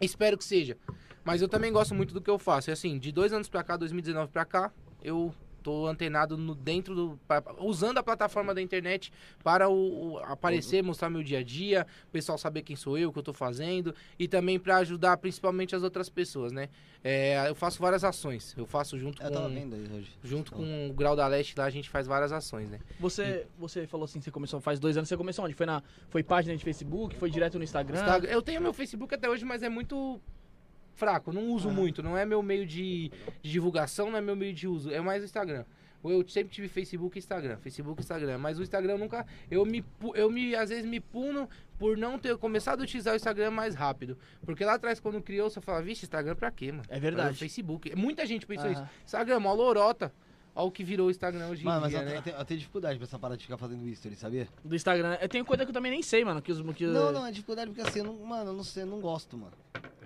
Espero 0.00 0.36
que 0.36 0.42
seja. 0.44 0.76
Mas 1.24 1.40
eu 1.40 1.48
também 1.48 1.72
gosto 1.72 1.94
muito 1.94 2.12
do 2.12 2.20
que 2.20 2.28
eu 2.28 2.38
faço. 2.38 2.68
E 2.68 2.72
assim, 2.72 2.98
de 2.98 3.12
dois 3.12 3.32
anos 3.32 3.48
pra 3.48 3.62
cá, 3.62 3.76
2019 3.76 4.30
pra 4.32 4.44
cá, 4.44 4.72
eu 5.02 5.32
tô 5.64 5.86
antenado 5.88 6.36
no, 6.36 6.54
dentro 6.54 6.94
do. 6.94 7.18
usando 7.58 7.98
a 7.98 8.02
plataforma 8.02 8.54
da 8.54 8.60
internet 8.62 9.10
para 9.42 9.68
o, 9.68 10.12
o- 10.12 10.18
aparecer, 10.18 10.82
mostrar 10.82 11.08
meu 11.10 11.22
dia 11.22 11.38
a 11.38 11.42
dia, 11.42 11.86
o 12.06 12.10
pessoal 12.12 12.36
saber 12.38 12.62
quem 12.62 12.76
sou 12.76 12.96
eu, 12.98 13.08
o 13.08 13.12
que 13.12 13.18
eu 13.18 13.22
tô 13.22 13.32
fazendo. 13.32 13.94
E 14.18 14.28
também 14.28 14.58
pra 14.60 14.76
ajudar 14.76 15.16
principalmente 15.16 15.74
as 15.74 15.82
outras 15.82 16.08
pessoas, 16.08 16.52
né? 16.52 16.68
É, 17.02 17.48
eu 17.48 17.54
faço 17.54 17.80
várias 17.80 18.04
ações. 18.04 18.54
Eu 18.56 18.66
faço 18.66 18.98
junto 18.98 19.22
Eu 19.22 19.30
tava 19.30 19.48
com. 19.48 19.54
vendo 19.54 19.74
aí 19.74 19.88
hoje. 19.98 20.12
Junto 20.22 20.52
com 20.52 20.88
o 20.90 20.92
Grau 20.92 21.16
da 21.16 21.26
Leste 21.26 21.54
lá, 21.58 21.64
a 21.64 21.70
gente 21.70 21.88
faz 21.90 22.06
várias 22.06 22.30
ações, 22.32 22.68
né? 22.70 22.78
Você, 23.00 23.46
você 23.58 23.86
falou 23.86 24.04
assim, 24.04 24.20
você 24.20 24.30
começou 24.30 24.60
faz 24.60 24.78
dois 24.78 24.96
anos, 24.96 25.08
você 25.08 25.16
começou 25.16 25.44
onde? 25.44 25.54
Foi 25.54 25.66
na 25.66 25.82
foi 26.10 26.22
página 26.22 26.56
de 26.56 26.62
Facebook, 26.62 27.16
foi 27.16 27.30
direto 27.30 27.58
no 27.58 27.64
Instagram? 27.64 27.98
Instagram- 27.98 28.30
Eu 28.30 28.42
tenho 28.42 28.60
meu 28.60 28.72
Facebook 28.72 29.14
até 29.14 29.28
hoje, 29.28 29.44
mas 29.44 29.62
é 29.62 29.68
muito 29.68 30.20
fraco. 30.94 31.32
Não 31.32 31.50
uso 31.50 31.68
Aham. 31.68 31.76
muito. 31.76 32.02
Não 32.02 32.16
é 32.16 32.24
meu 32.24 32.42
meio 32.42 32.66
de, 32.66 33.10
de 33.42 33.50
divulgação, 33.50 34.10
não 34.10 34.18
é 34.18 34.20
meu 34.20 34.36
meio 34.36 34.54
de 34.54 34.66
uso. 34.66 34.90
É 34.90 35.00
mais 35.00 35.22
o 35.22 35.24
Instagram. 35.24 35.64
Eu 36.02 36.26
sempre 36.28 36.52
tive 36.52 36.68
Facebook 36.68 37.16
e 37.16 37.18
Instagram. 37.18 37.56
Facebook 37.56 38.00
e 38.00 38.02
Instagram. 38.02 38.36
Mas 38.36 38.58
o 38.58 38.62
Instagram 38.62 38.98
nunca. 38.98 39.26
Eu 39.50 39.64
me, 39.64 39.82
eu 40.14 40.30
me 40.30 40.54
às 40.54 40.68
vezes 40.68 40.84
me 40.84 41.00
puno 41.00 41.48
por 41.78 41.96
não 41.96 42.18
ter 42.18 42.36
começado 42.36 42.80
a 42.80 42.84
utilizar 42.84 43.14
o 43.14 43.16
Instagram 43.16 43.50
mais 43.50 43.74
rápido. 43.74 44.18
Porque 44.44 44.64
lá 44.64 44.74
atrás, 44.74 45.00
quando 45.00 45.22
criou, 45.22 45.48
você 45.48 45.62
fala, 45.62 45.80
vixe, 45.80 46.04
Instagram 46.04 46.36
pra 46.36 46.50
quê, 46.50 46.72
mano? 46.72 46.84
É 46.90 47.00
verdade. 47.00 47.38
Facebook. 47.38 47.96
Muita 47.96 48.26
gente 48.26 48.46
pensou 48.46 48.66
Aham. 48.66 48.72
isso. 48.72 48.84
Instagram, 49.04 49.40
mó 49.40 49.54
lorota. 49.54 50.12
Olha 50.56 50.68
o 50.68 50.70
que 50.70 50.84
virou 50.84 51.08
o 51.08 51.10
Instagram 51.10 51.48
hoje 51.48 51.64
Mano, 51.64 51.78
em 51.78 51.80
mas 51.80 51.90
dia, 51.90 52.00
eu, 52.00 52.04
né? 52.04 52.16
eu 52.18 52.22
tenho, 52.22 52.36
eu 52.36 52.44
tenho 52.44 52.60
dificuldade 52.60 52.96
pra 52.96 53.04
essa 53.06 53.18
parada 53.18 53.36
de 53.36 53.42
ficar 53.42 53.56
fazendo 53.58 53.88
history, 53.88 54.14
sabia? 54.14 54.46
Do 54.64 54.76
Instagram. 54.76 55.18
Eu 55.20 55.28
tenho 55.28 55.44
coisa 55.44 55.64
que 55.64 55.70
eu 55.70 55.74
também 55.74 55.90
nem 55.90 56.00
sei, 56.02 56.24
mano. 56.24 56.40
Que 56.40 56.52
os, 56.52 56.60
que 56.76 56.86
Não, 56.86 57.10
não, 57.10 57.26
é 57.26 57.32
dificuldade 57.32 57.70
porque 57.72 57.80
assim, 57.88 57.98
eu 58.00 58.04
não, 58.04 58.14
mano, 58.24 58.50
eu 58.50 58.54
não 58.54 58.62
sei, 58.62 58.84
eu 58.84 58.86
não 58.86 59.00
gosto, 59.00 59.36
mano. 59.36 59.52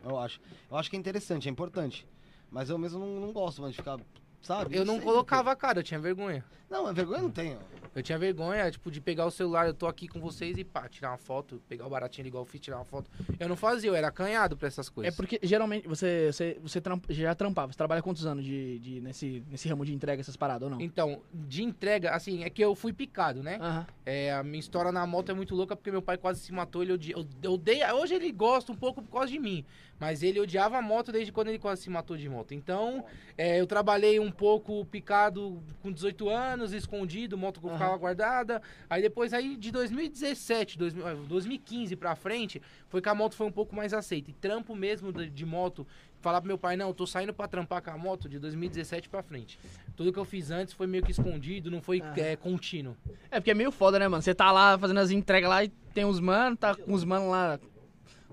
Eu 0.09 0.19
acho. 0.19 0.41
Eu 0.71 0.77
acho 0.77 0.91
que 0.91 0.97
é 0.97 0.99
interessante, 0.99 1.49
é 1.49 1.51
importante. 1.51 2.07
Mas 2.51 2.71
eu 2.71 2.79
mesmo 2.79 2.99
não, 2.99 3.21
não 3.21 3.33
gosto, 3.33 3.61
mano, 3.61 3.73
de 3.73 3.77
ficar, 3.77 3.99
sabe? 4.41 4.77
Eu 4.77 4.85
não 4.85 4.97
sei 4.97 5.05
colocava 5.05 5.53
a 5.53 5.57
cara, 5.57 5.81
eu 5.81 5.83
tinha 5.83 6.01
vergonha. 6.01 6.45
Não, 6.71 6.89
é 6.89 6.93
vergonha 6.93 7.19
eu 7.19 7.23
não 7.23 7.31
tenho. 7.31 7.59
Eu 7.95 8.03
tinha 8.03 8.19
vergonha, 8.19 8.71
tipo, 8.71 8.91
de 8.91 9.01
pegar 9.01 9.25
o 9.27 9.31
celular, 9.31 9.67
eu 9.67 9.75
tô 9.75 9.87
aqui 9.87 10.07
com 10.07 10.21
vocês 10.21 10.57
e 10.59 10.63
pá, 10.63 10.87
tirar 10.89 11.11
uma 11.11 11.17
foto, 11.17 11.61
pegar 11.67 11.87
o 11.87 11.91
baratinho 11.91 12.27
igual 12.29 12.43
eu 12.43 12.47
fiz, 12.47 12.61
tirar 12.61 12.77
uma 12.77 12.85
foto. 12.85 13.11
Eu 13.41 13.49
não 13.49 13.57
fazia, 13.57 13.89
eu 13.91 13.95
era 13.95 14.09
acanhado 14.09 14.57
pra 14.57 14.69
essas 14.69 14.87
É 14.89 14.91
coisas. 14.93 15.17
porque 15.17 15.41
geralmente 15.43 15.89
você, 15.89 16.31
você, 16.31 16.59
você 16.63 16.81
trampa- 16.81 17.13
já 17.13 17.35
trampava. 17.35 17.73
Você 17.73 17.79
trabalha 17.79 18.03
quantos 18.03 18.27
anos 18.27 18.45
de, 18.45 18.79
de, 18.81 19.01
nesse, 19.01 19.43
nesse 19.51 19.67
ramo 19.69 19.85
de 19.85 19.95
entrega, 19.95 20.21
essas 20.21 20.37
paradas 20.37 20.65
ou 20.65 20.71
não? 20.71 20.81
Então, 20.81 21.23
de 21.33 21.63
entrega, 21.65 22.11
assim, 22.13 22.45
é 22.45 22.51
que 22.51 22.63
eu 22.63 22.75
fui 22.75 22.93
picado, 22.93 23.43
né? 23.43 23.59
Aham. 23.61 23.87
É, 24.05 24.33
a 24.33 24.43
minha 24.43 24.61
história 24.61 24.93
na 24.93 25.07
moto 25.07 25.31
é 25.31 25.35
muito 25.35 25.55
louca 25.55 25.75
porque 25.75 25.91
meu 25.91 26.03
pai 26.03 26.17
quase 26.19 26.41
se 26.41 26.53
matou, 26.53 26.83
ele 26.83 26.93
odia, 26.93 27.15
eu, 27.15 27.27
eu 27.43 27.53
odeia, 27.55 27.95
hoje 27.95 28.15
ele 28.15 28.31
gosta 28.31 28.71
um 28.73 28.77
pouco 28.77 29.03
por 29.03 29.11
causa 29.13 29.29
de 29.33 29.39
mim, 29.39 29.65
mas 29.99 30.23
ele 30.23 30.39
odiava 30.41 30.79
a 30.79 30.83
moto 30.83 31.11
desde 31.13 31.33
quando 31.33 31.49
ele 31.49 31.59
quase 31.59 31.83
se 31.83 31.91
matou 31.91 32.17
de 32.17 32.29
moto. 32.29 32.53
Então, 32.55 33.05
é, 33.37 33.61
eu 33.61 33.67
trabalhei 33.67 34.21
um 34.21 34.31
pouco 34.31 34.85
picado 34.87 35.63
com 35.83 35.91
18 35.93 36.29
anos, 36.29 36.58
escondido, 36.65 37.37
moto 37.37 37.61
que 37.61 37.67
Aham. 37.67 37.77
ficava 37.77 37.97
guardada. 37.97 38.63
Aí 38.89 39.03
depois 39.03 39.33
aí 39.33 39.57
de 39.57 39.71
2017, 39.71 40.79
2000, 40.79 41.07
ah, 41.07 41.15
2015 41.15 41.97
pra 41.97 42.15
frente, 42.15 42.61
foi 42.89 43.01
que 43.01 43.09
a 43.09 43.15
moto 43.15 43.35
foi 43.35 43.47
um 43.47 43.53
pouco 43.53 43.75
mais 43.75 43.93
aceita. 43.95 44.31
E 44.31 44.35
trampo 44.35 44.75
mesmo 44.75 45.13
de, 45.13 45.29
de 45.31 45.47
moto, 45.47 45.87
falar 46.21 46.41
pro 46.41 46.49
meu 46.49 46.59
pai, 46.59 46.77
não, 46.77 46.89
eu 46.89 46.95
tô 46.95 47.07
saindo 47.07 47.33
pra 47.33 47.49
trampar 47.49 47.83
com 47.83 47.91
a 47.91 47.99
moto 47.99 48.29
de 48.29 48.39
2017 48.39 49.09
pra 49.09 49.23
frente. 49.23 49.59
Tudo 49.97 50.13
que 50.13 50.19
eu 50.19 50.25
fiz 50.25 50.51
antes 50.51 50.75
foi 50.75 50.87
meio 50.87 51.03
que 51.03 51.11
escondido, 51.11 51.71
não 51.71 51.81
foi 51.81 52.03
é, 52.17 52.37
contínuo. 52.37 52.97
É 53.31 53.41
porque 53.41 53.51
é 53.51 53.55
meio 53.55 53.71
foda, 53.71 53.99
né, 53.99 54.09
mano? 54.09 54.23
Você 54.23 54.35
tá 54.35 54.51
lá 54.53 54.79
fazendo 54.79 55.01
as 55.01 55.11
entregas 55.11 55.49
lá 55.49 55.65
e 55.65 55.69
tem 55.95 56.05
uns 56.05 56.21
mano, 56.21 56.57
tá 56.57 56.75
com 56.75 56.93
os 56.93 57.05
mano 57.05 57.31
lá. 57.31 57.59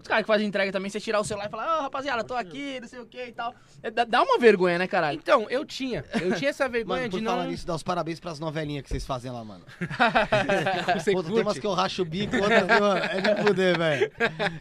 Os 0.06 0.08
caras 0.08 0.24
que 0.24 0.28
fazem 0.28 0.46
entrega 0.46 0.72
também, 0.72 0.88
você 0.88 1.00
tirar 1.00 1.20
o 1.20 1.24
celular 1.24 1.48
e 1.48 1.50
falar, 1.50 1.80
ô 1.80 1.82
rapaziada, 1.82 2.24
tô 2.24 2.36
aqui, 2.36 2.80
não 2.80 2.88
sei 2.88 3.00
o 3.00 3.08
que 3.08 3.26
e 3.26 3.32
tal. 3.32 3.56
É, 3.82 3.90
dá, 3.90 4.22
uma 4.22 4.38
vergonha, 4.38 4.78
né, 4.78 4.86
caralho? 4.86 5.18
Então, 5.18 5.50
eu 5.50 5.66
tinha. 5.66 6.06
Eu 6.22 6.36
tinha 6.36 6.52
essa 6.52 6.70
vergonha 6.70 7.00
Mano, 7.02 7.10
por 7.12 7.20
de 7.20 7.26
falar 7.26 7.44
não. 7.46 7.50
nisso, 7.50 7.66
dá 7.66 7.74
os 7.74 7.82
parabéns 7.82 8.20
pras 8.20 8.40
novelinhas 8.40 8.84
que 8.84 8.90
vocês 8.90 9.04
fazem 9.04 9.32
lá, 9.32 9.44
mano. 9.44 9.66
Pô, 11.12 11.24
tem 11.24 11.42
umas 11.42 11.58
que 11.58 11.66
eu 11.66 11.74
racho 11.74 12.04
o 12.04 12.06
bico, 12.06 12.36
outras 12.38 12.68
mano, 12.68 12.98
é 13.04 13.20
de 13.20 13.42
fuder, 13.42 13.78
velho. 13.80 14.12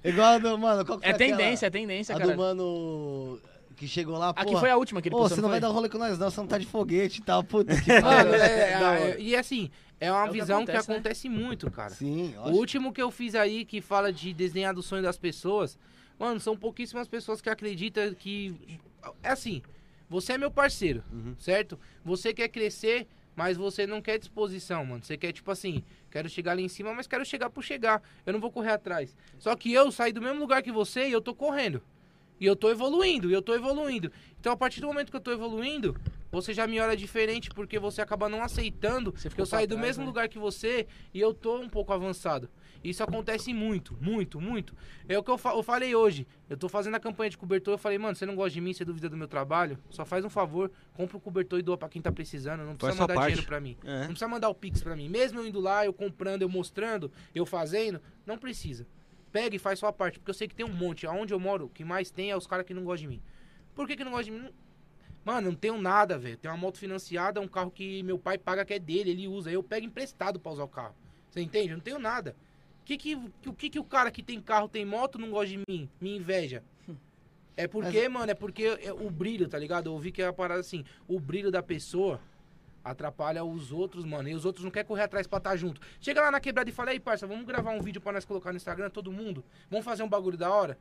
Igual 0.03 0.27
a 0.29 0.39
do, 0.39 0.59
mano, 0.59 0.83
qual 0.87 0.99
que 0.99 1.05
É 1.07 1.11
foi 1.11 1.23
aquela- 1.25 1.39
tendência, 1.39 1.67
é 1.67 1.71
tendência, 1.71 2.15
A 2.15 2.19
cara. 2.19 2.31
do 2.33 2.39
mano 2.39 3.39
que 3.77 3.87
chegou 3.87 4.17
lá, 4.17 4.33
pô. 4.33 4.41
Aqui 4.41 4.57
foi 4.57 4.71
a 4.71 4.77
última 4.79 5.03
que 5.03 5.09
ele 5.09 5.17
Pô, 5.17 5.29
você 5.29 5.43
não 5.43 5.51
vai 5.51 5.61
dar 5.61 5.69
rolê 5.69 5.91
com 5.91 5.99
nós 5.99 6.19
não, 6.19 6.31
você 6.31 6.41
não 6.41 6.47
tá 6.47 6.57
de 6.57 6.65
foguete 6.65 7.21
e 7.21 7.23
tal, 7.23 7.45
puta 7.45 7.79
que 7.79 7.93
Mano, 8.01 8.31
pariu. 8.31 8.35
é, 8.37 8.73
é, 8.73 8.77
hora. 8.83 9.21
e 9.21 9.37
assim, 9.37 9.71
é 10.01 10.11
uma 10.11 10.21
É 10.27 10.29
o 10.29 10.33
que 10.33 10.41
visão 10.41 10.57
acontece, 10.59 10.87
que 10.87 10.91
né? 10.93 10.97
acontece 10.99 11.29
muito, 11.29 11.71
cara. 11.71 11.91
Sim, 11.95 12.35
O 12.37 12.41
lógico. 12.41 12.59
último 12.59 12.93
que 12.93 13.03
eu 13.03 13.11
fiz 13.11 13.35
aí, 13.35 13.65
que 13.65 13.81
fala 13.81 14.13
de 14.13 14.33
desenhar 14.35 14.75
do 14.75 14.83
sonho 14.83 15.03
das 15.03 15.17
pessoas, 15.19 15.79
mano, 16.19 16.39
são 16.41 16.57
pouquíssimas 16.57 17.09
pessoas 17.09 17.41
que 17.41 17.49
acreditam 17.51 18.13
que. 18.15 18.55
É 19.23 19.31
assim, 19.31 19.63
você 20.09 20.33
é 20.35 20.39
meu 20.39 20.51
parceiro, 20.51 21.03
Uhum. 21.13 21.35
certo? 21.39 21.79
Você 22.05 22.33
quer 22.35 22.49
crescer, 22.49 23.07
mas 23.37 23.57
você 23.57 23.87
não 23.87 24.01
quer 24.03 24.19
disposição, 24.19 24.85
mano. 24.85 25.03
Você 25.03 25.17
quer, 25.17 25.33
tipo 25.33 25.51
assim, 25.51 25.83
quero 26.11 26.29
chegar 26.29 26.53
ali 26.53 26.63
em 26.63 26.69
cima, 26.69 26.93
mas 26.95 27.07
quero 27.07 27.25
chegar 27.25 27.51
por 27.51 27.63
chegar. 27.65 28.03
Eu 28.25 28.33
não 28.33 28.41
vou 28.41 28.51
correr 28.51 28.71
atrás. 28.73 29.17
Só 29.39 29.55
que 29.57 29.73
eu 29.73 29.91
saí 29.91 30.13
do 30.13 30.21
mesmo 30.23 30.39
lugar 30.41 30.63
que 30.63 30.71
você 30.73 31.09
e 31.09 31.13
eu 31.13 31.21
tô 31.21 31.35
correndo. 31.35 31.83
E 32.41 32.47
eu 32.47 32.57
tô 32.57 32.69
evoluindo, 32.69 33.31
e 33.31 33.33
eu 33.33 33.41
tô 33.41 33.55
evoluindo. 33.55 34.11
Então, 34.41 34.53
a 34.53 34.57
partir 34.57 34.81
do 34.81 34.87
momento 34.89 35.09
que 35.11 35.17
eu 35.17 35.21
tô 35.21 35.31
evoluindo, 35.31 35.97
você 36.35 36.53
já 36.53 36.67
me 36.67 36.79
olha 36.81 36.97
diferente, 36.97 37.49
porque 37.51 37.79
você 37.79 38.03
acaba 38.03 38.29
não 38.29 38.43
aceitando 38.43 39.13
Você 39.17 39.29
que 39.31 39.41
eu 39.41 39.47
saí 39.47 39.67
do 39.67 39.75
trás, 39.77 39.87
mesmo 39.87 40.03
né? 40.03 40.07
lugar 40.07 40.29
que 40.29 40.39
você 40.39 40.87
e 41.13 41.21
eu 41.21 41.33
tô 41.33 41.59
um 41.59 41.69
pouco 41.69 41.93
avançado. 41.93 42.49
Isso 42.83 43.03
acontece 43.03 43.55
muito, 43.55 43.97
muito, 43.99 44.39
muito. 44.39 44.77
É 45.09 45.17
o 45.19 45.23
que 45.23 45.31
eu, 45.31 45.39
fa- 45.39 45.55
eu 45.55 45.63
falei 45.63 45.95
hoje. 45.95 46.27
Eu 46.51 46.57
tô 46.59 46.69
fazendo 46.69 46.95
a 46.97 47.01
campanha 47.01 47.31
de 47.31 47.39
cobertor. 47.39 47.73
Eu 47.75 47.79
falei, 47.79 47.97
mano, 47.97 48.15
você 48.15 48.27
não 48.27 48.35
gosta 48.37 48.51
de 48.51 48.61
mim, 48.61 48.75
você 48.75 48.85
duvida 48.85 49.09
do 49.09 49.17
meu 49.17 49.27
trabalho? 49.27 49.79
Só 49.89 50.05
faz 50.05 50.23
um 50.23 50.29
favor, 50.29 50.71
compra 50.93 51.17
o 51.17 51.21
cobertor 51.21 51.59
e 51.59 51.63
doa 51.63 51.79
pra 51.79 51.89
quem 51.89 52.03
tá 52.03 52.13
precisando. 52.13 52.63
Não 52.63 52.77
precisa 52.77 53.01
mandar 53.01 53.15
parte. 53.15 53.29
dinheiro 53.29 53.47
pra 53.47 53.59
mim. 53.59 53.75
É. 53.85 54.01
Não 54.01 54.07
precisa 54.09 54.29
mandar 54.29 54.51
o 54.51 54.55
Pix 54.55 54.83
pra 54.83 54.95
mim. 54.95 55.09
Mesmo 55.09 55.41
eu 55.41 55.47
indo 55.47 55.61
lá, 55.61 55.87
eu 55.87 55.95
comprando, 55.95 56.43
eu 56.43 56.49
mostrando, 56.49 57.11
eu 57.35 57.47
fazendo, 57.47 58.03
não 58.27 58.37
precisa. 58.37 58.87
Pega 59.33 59.57
e 59.57 59.59
faz 59.59 59.79
sua 59.79 59.91
parte, 59.93 60.19
porque 60.19 60.31
eu 60.31 60.35
sei 60.35 60.47
que 60.47 60.55
tem 60.55 60.67
um 60.67 60.73
monte. 60.73 61.07
Aonde 61.07 61.33
eu 61.33 61.41
moro, 61.41 61.65
o 61.65 61.69
que 61.71 61.85
mais 61.85 62.11
tem 62.11 62.31
é 62.31 62.37
os 62.37 62.47
caras 62.47 62.67
que 62.67 62.75
não 62.75 62.85
gostam 62.85 63.09
de 63.09 63.17
mim. 63.17 63.23
Por 63.75 63.87
que, 63.87 63.97
que 63.97 64.05
não 64.05 64.13
gostam 64.13 64.35
de 64.35 64.43
mim? 64.43 64.51
Mano, 65.25 65.51
não 65.51 65.57
tenho 65.57 65.81
nada, 65.81 66.19
velho. 66.19 66.37
Tenho 66.37 66.53
uma 66.53 66.61
moto 66.61 66.79
financiada, 66.79 67.41
um 67.41 67.49
carro 67.49 67.71
que 67.71 68.03
meu 68.03 68.19
pai 68.19 68.37
paga 68.37 68.65
que 68.65 68.75
é 68.75 68.79
dele, 68.79 69.11
ele 69.11 69.27
usa. 69.27 69.51
Eu 69.51 69.63
pego 69.63 69.87
emprestado 69.87 70.39
pra 70.39 70.53
usar 70.53 70.65
o 70.65 70.69
carro. 70.69 70.95
Você 71.31 71.41
entende? 71.41 71.71
Eu 71.71 71.77
não 71.77 71.85
tenho 71.85 71.99
nada. 71.99 72.37
Que 72.85 72.99
que, 72.99 73.15
o 73.15 73.53
que, 73.55 73.71
que 73.71 73.79
o 73.79 73.85
cara 73.85 74.11
que 74.11 74.23
tem 74.23 74.41
carro, 74.41 74.69
tem 74.69 74.85
moto, 74.85 75.19
não 75.19 75.31
gosta 75.31 75.49
de 75.49 75.61
mim? 75.67 75.89
Me 76.01 76.17
inveja. 76.17 76.63
É 77.57 77.69
porque, 77.69 78.09
mano, 78.09 78.33
é 78.33 78.35
porque 78.35 78.65
é 78.83 78.93
o 78.93 79.09
brilho, 79.09 79.49
tá 79.49 79.57
ligado? 79.57 79.87
Eu 79.87 79.93
ouvi 79.93 80.11
que 80.11 80.21
é 80.21 80.27
a 80.27 80.33
parada 80.33 80.59
assim, 80.59 80.85
o 81.07 81.21
brilho 81.21 81.53
da 81.53 81.63
pessoa 81.63 82.21
atrapalha 82.83 83.45
os 83.45 83.71
outros, 83.71 84.05
mano. 84.05 84.29
E 84.29 84.35
os 84.35 84.45
outros 84.45 84.65
não 84.65 84.73
querem 84.73 84.89
correr 84.89 85.05
atrás 85.05 85.27
pra 85.29 85.39
estar 85.39 85.57
junto. 85.57 85.81
Chega 86.01 86.21
lá 86.21 86.33
na 86.33 86.41
quebrada 86.41 86.69
e 86.69 86.73
fala, 86.73 86.91
aí, 86.91 86.99
parça, 86.99 87.29
vamos 87.29 87.47
gravar 87.47 87.71
um 87.71 87.81
vídeo 87.81 88.01
pra 88.01 88.13
nós 88.13 88.25
colocar 88.25 88.51
no 88.51 88.57
Instagram, 88.57 88.91
todo 88.91 89.13
mundo? 89.13 89.45
Vamos 89.71 89.85
fazer 89.85 90.03
um 90.03 90.09
bagulho 90.09 90.37
da 90.37 90.51
hora? 90.53 90.77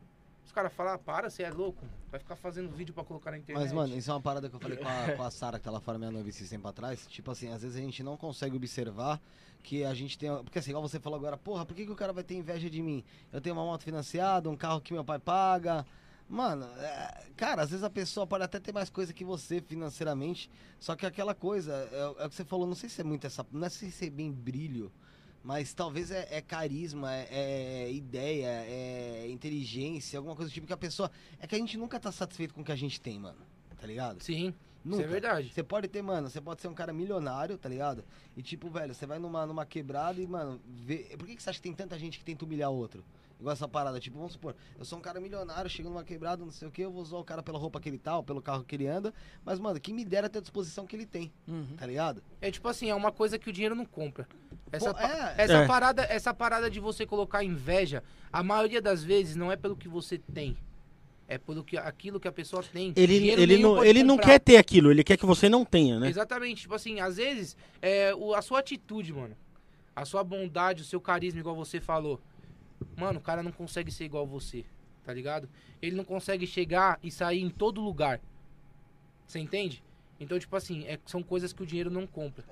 Os 0.45 0.51
caras 0.51 0.73
falam, 0.73 0.93
ah, 0.93 0.97
para, 0.97 1.29
você 1.29 1.43
é 1.43 1.49
louco. 1.49 1.85
Vai 2.11 2.19
ficar 2.19 2.35
fazendo 2.35 2.69
vídeo 2.71 2.93
pra 2.93 3.03
colocar 3.03 3.31
na 3.31 3.37
internet. 3.37 3.63
Mas, 3.63 3.73
mano, 3.73 3.95
isso 3.97 4.11
é 4.11 4.13
uma 4.13 4.21
parada 4.21 4.49
que 4.49 4.55
eu 4.55 4.59
falei 4.59 4.77
com 4.77 4.87
a, 4.87 5.15
com 5.15 5.23
a 5.23 5.31
Sara, 5.31 5.59
que 5.59 5.69
lá 5.69 5.79
fora 5.79 5.97
minha 5.97 6.11
noiva 6.11 6.29
esse 6.29 6.47
tempo 6.47 6.67
atrás. 6.67 7.07
Tipo 7.07 7.31
assim, 7.31 7.51
às 7.51 7.61
vezes 7.61 7.77
a 7.77 7.81
gente 7.81 8.03
não 8.03 8.17
consegue 8.17 8.55
observar 8.55 9.19
que 9.63 9.83
a 9.83 9.93
gente 9.93 10.17
tem. 10.17 10.29
Porque 10.43 10.59
assim, 10.59 10.71
igual 10.71 10.87
você 10.87 10.99
falou 10.99 11.17
agora, 11.17 11.37
porra, 11.37 11.65
por 11.65 11.75
que, 11.75 11.85
que 11.85 11.91
o 11.91 11.95
cara 11.95 12.13
vai 12.13 12.23
ter 12.23 12.35
inveja 12.35 12.69
de 12.69 12.81
mim? 12.81 13.03
Eu 13.31 13.41
tenho 13.41 13.55
uma 13.55 13.63
moto 13.63 13.83
financiada, 13.83 14.49
um 14.49 14.57
carro 14.57 14.81
que 14.81 14.93
meu 14.93 15.03
pai 15.03 15.17
paga. 15.17 15.85
Mano, 16.27 16.65
é, 16.77 17.27
cara, 17.35 17.61
às 17.63 17.69
vezes 17.69 17.83
a 17.83 17.89
pessoa 17.89 18.25
pode 18.25 18.43
até 18.43 18.59
ter 18.59 18.73
mais 18.73 18.89
coisa 18.89 19.13
que 19.13 19.23
você 19.23 19.61
financeiramente, 19.61 20.49
só 20.79 20.95
que 20.95 21.05
aquela 21.05 21.35
coisa, 21.35 21.73
é, 21.91 22.23
é 22.23 22.25
o 22.25 22.29
que 22.29 22.35
você 22.35 22.45
falou, 22.45 22.65
não 22.65 22.75
sei 22.75 22.89
se 22.89 23.01
é 23.01 23.03
muito 23.03 23.27
essa. 23.27 23.45
Não 23.51 23.69
sei 23.69 23.91
se 23.91 24.07
é 24.07 24.09
bem 24.09 24.31
brilho, 24.31 24.91
mas 25.43 25.73
talvez 25.73 26.09
é, 26.09 26.27
é 26.31 26.41
carisma, 26.41 27.13
é, 27.13 27.83
é 27.83 27.91
ideia, 27.91 28.47
é 28.47 29.27
inteligência, 29.29 30.17
alguma 30.17 30.35
coisa 30.35 30.49
do 30.49 30.53
tipo 30.53 30.65
que 30.65 30.73
a 30.73 30.77
pessoa. 30.77 31.11
É 31.39 31.45
que 31.45 31.53
a 31.55 31.57
gente 31.57 31.77
nunca 31.77 31.99
tá 31.99 32.11
satisfeito 32.11 32.53
com 32.53 32.61
o 32.61 32.63
que 32.63 32.71
a 32.71 32.75
gente 32.75 33.01
tem, 33.01 33.19
mano. 33.19 33.39
Tá 33.77 33.85
ligado? 33.85 34.23
Sim, 34.23 34.53
Nunca. 34.83 35.01
isso 35.01 35.09
é 35.09 35.11
verdade. 35.11 35.51
Você 35.53 35.63
pode 35.63 35.87
ter, 35.87 36.01
mano, 36.01 36.29
você 36.29 36.41
pode 36.41 36.61
ser 36.61 36.67
um 36.67 36.73
cara 36.73 36.91
milionário, 36.91 37.57
tá 37.57 37.69
ligado? 37.69 38.03
E 38.35 38.41
tipo, 38.41 38.69
velho, 38.69 38.93
você 38.93 39.05
vai 39.05 39.17
numa, 39.17 39.45
numa 39.45 39.65
quebrada 39.65 40.21
e, 40.21 40.27
mano, 40.27 40.59
vê... 40.65 41.15
por 41.17 41.25
que, 41.27 41.35
que 41.35 41.43
você 41.43 41.49
acha 41.49 41.59
que 41.59 41.63
tem 41.63 41.73
tanta 41.73 41.97
gente 41.97 42.19
que 42.19 42.25
tenta 42.25 42.43
humilhar 42.43 42.69
outro? 42.69 43.03
Igual 43.43 43.51
essa 43.51 43.67
parada, 43.67 43.99
tipo, 43.99 44.17
vamos 44.17 44.31
supor, 44.31 44.55
eu 44.79 44.85
sou 44.85 44.97
um 44.97 45.01
cara 45.01 45.19
milionário, 45.19 45.69
chego 45.69 45.89
numa 45.89 46.05
quebrada, 46.05 46.45
não 46.45 46.51
sei 46.51 46.65
o 46.65 46.71
que, 46.71 46.81
eu 46.81 46.89
vou 46.89 47.01
usar 47.01 47.17
o 47.17 47.25
cara 47.25 47.43
pela 47.43 47.59
roupa 47.59 47.77
que 47.77 47.89
ele 47.89 47.97
tá, 47.97 48.15
ou 48.15 48.23
pelo 48.23 48.41
carro 48.41 48.63
que 48.63 48.73
ele 48.73 48.87
anda, 48.87 49.13
mas, 49.43 49.59
mano, 49.59 49.81
quem 49.81 49.93
me 49.93 50.05
dera 50.05 50.29
ter 50.29 50.37
a 50.39 50.41
disposição 50.41 50.85
que 50.87 50.95
ele 50.95 51.05
tem, 51.05 51.29
Uhum. 51.45 51.75
tá 51.77 51.85
ligado? 51.85 52.23
É 52.39 52.49
tipo 52.49 52.65
assim, 52.69 52.89
é 52.89 52.95
uma 52.95 53.11
coisa 53.11 53.37
que 53.37 53.49
o 53.49 53.51
dinheiro 53.51 53.75
não 53.75 53.83
compra. 53.85 54.25
Essa, 54.71 54.93
Pô, 54.93 54.99
é. 55.01 55.35
essa, 55.37 55.53
É. 55.57 55.67
Parada, 55.67 56.03
essa 56.03 56.33
parada 56.33 56.69
de 56.69 56.79
você 56.79 57.05
colocar 57.05 57.43
inveja, 57.43 58.01
a 58.31 58.41
maioria 58.41 58.81
das 58.81 59.03
vezes 59.03 59.35
não 59.35 59.51
é 59.51 59.57
pelo 59.57 59.75
que 59.75 59.89
você 59.89 60.17
tem. 60.17 60.55
É 61.27 61.37
pelo 61.37 61.65
que 61.65 61.75
aquilo 61.77 62.21
que 62.21 62.27
a 62.29 62.31
pessoa 62.31 62.63
tem. 62.63 62.93
Ele, 62.95 63.19
Dinheiro 63.19 63.41
ele, 63.41 63.57
não, 63.57 63.83
ele 63.83 64.03
não 64.03 64.17
quer 64.17 64.39
ter 64.39 64.55
aquilo, 64.55 64.89
ele 64.89 65.03
quer 65.03 65.17
que 65.17 65.25
você 65.25 65.49
não 65.49 65.65
tenha, 65.65 65.99
né? 65.99 66.07
Exatamente, 66.07 66.61
tipo 66.61 66.75
assim, 66.75 67.01
às 67.01 67.17
vezes, 67.17 67.57
é, 67.81 68.15
o- 68.15 68.33
a 68.33 68.41
sua 68.41 68.59
atitude, 68.59 69.11
mano, 69.11 69.35
a 69.93 70.05
sua 70.05 70.23
bondade, 70.23 70.81
o 70.81 70.85
seu 70.85 71.01
carisma, 71.01 71.41
igual 71.41 71.55
você 71.57 71.81
falou. 71.81 72.21
Mano, 72.97 73.19
o 73.19 73.21
cara 73.21 73.41
não 73.43 73.51
consegue 73.51 73.91
ser 73.91 74.05
igual 74.05 74.25
você, 74.27 74.65
tá 75.03 75.13
ligado? 75.13 75.49
Ele 75.81 75.95
não 75.95 76.03
consegue 76.03 76.45
chegar 76.47 76.99
e 77.03 77.09
sair 77.11 77.41
em 77.41 77.49
todo 77.49 77.81
lugar. 77.81 78.19
Você 79.27 79.39
entende? 79.39 79.83
Então, 80.19 80.37
tipo 80.39 80.55
assim, 80.55 80.83
é- 80.85 80.99
são 81.05 81.21
coisas 81.23 81.51
que 81.51 81.63
o 81.63 81.65
dinheiro 81.65 81.89
não 81.89 82.05
compra. 82.07 82.45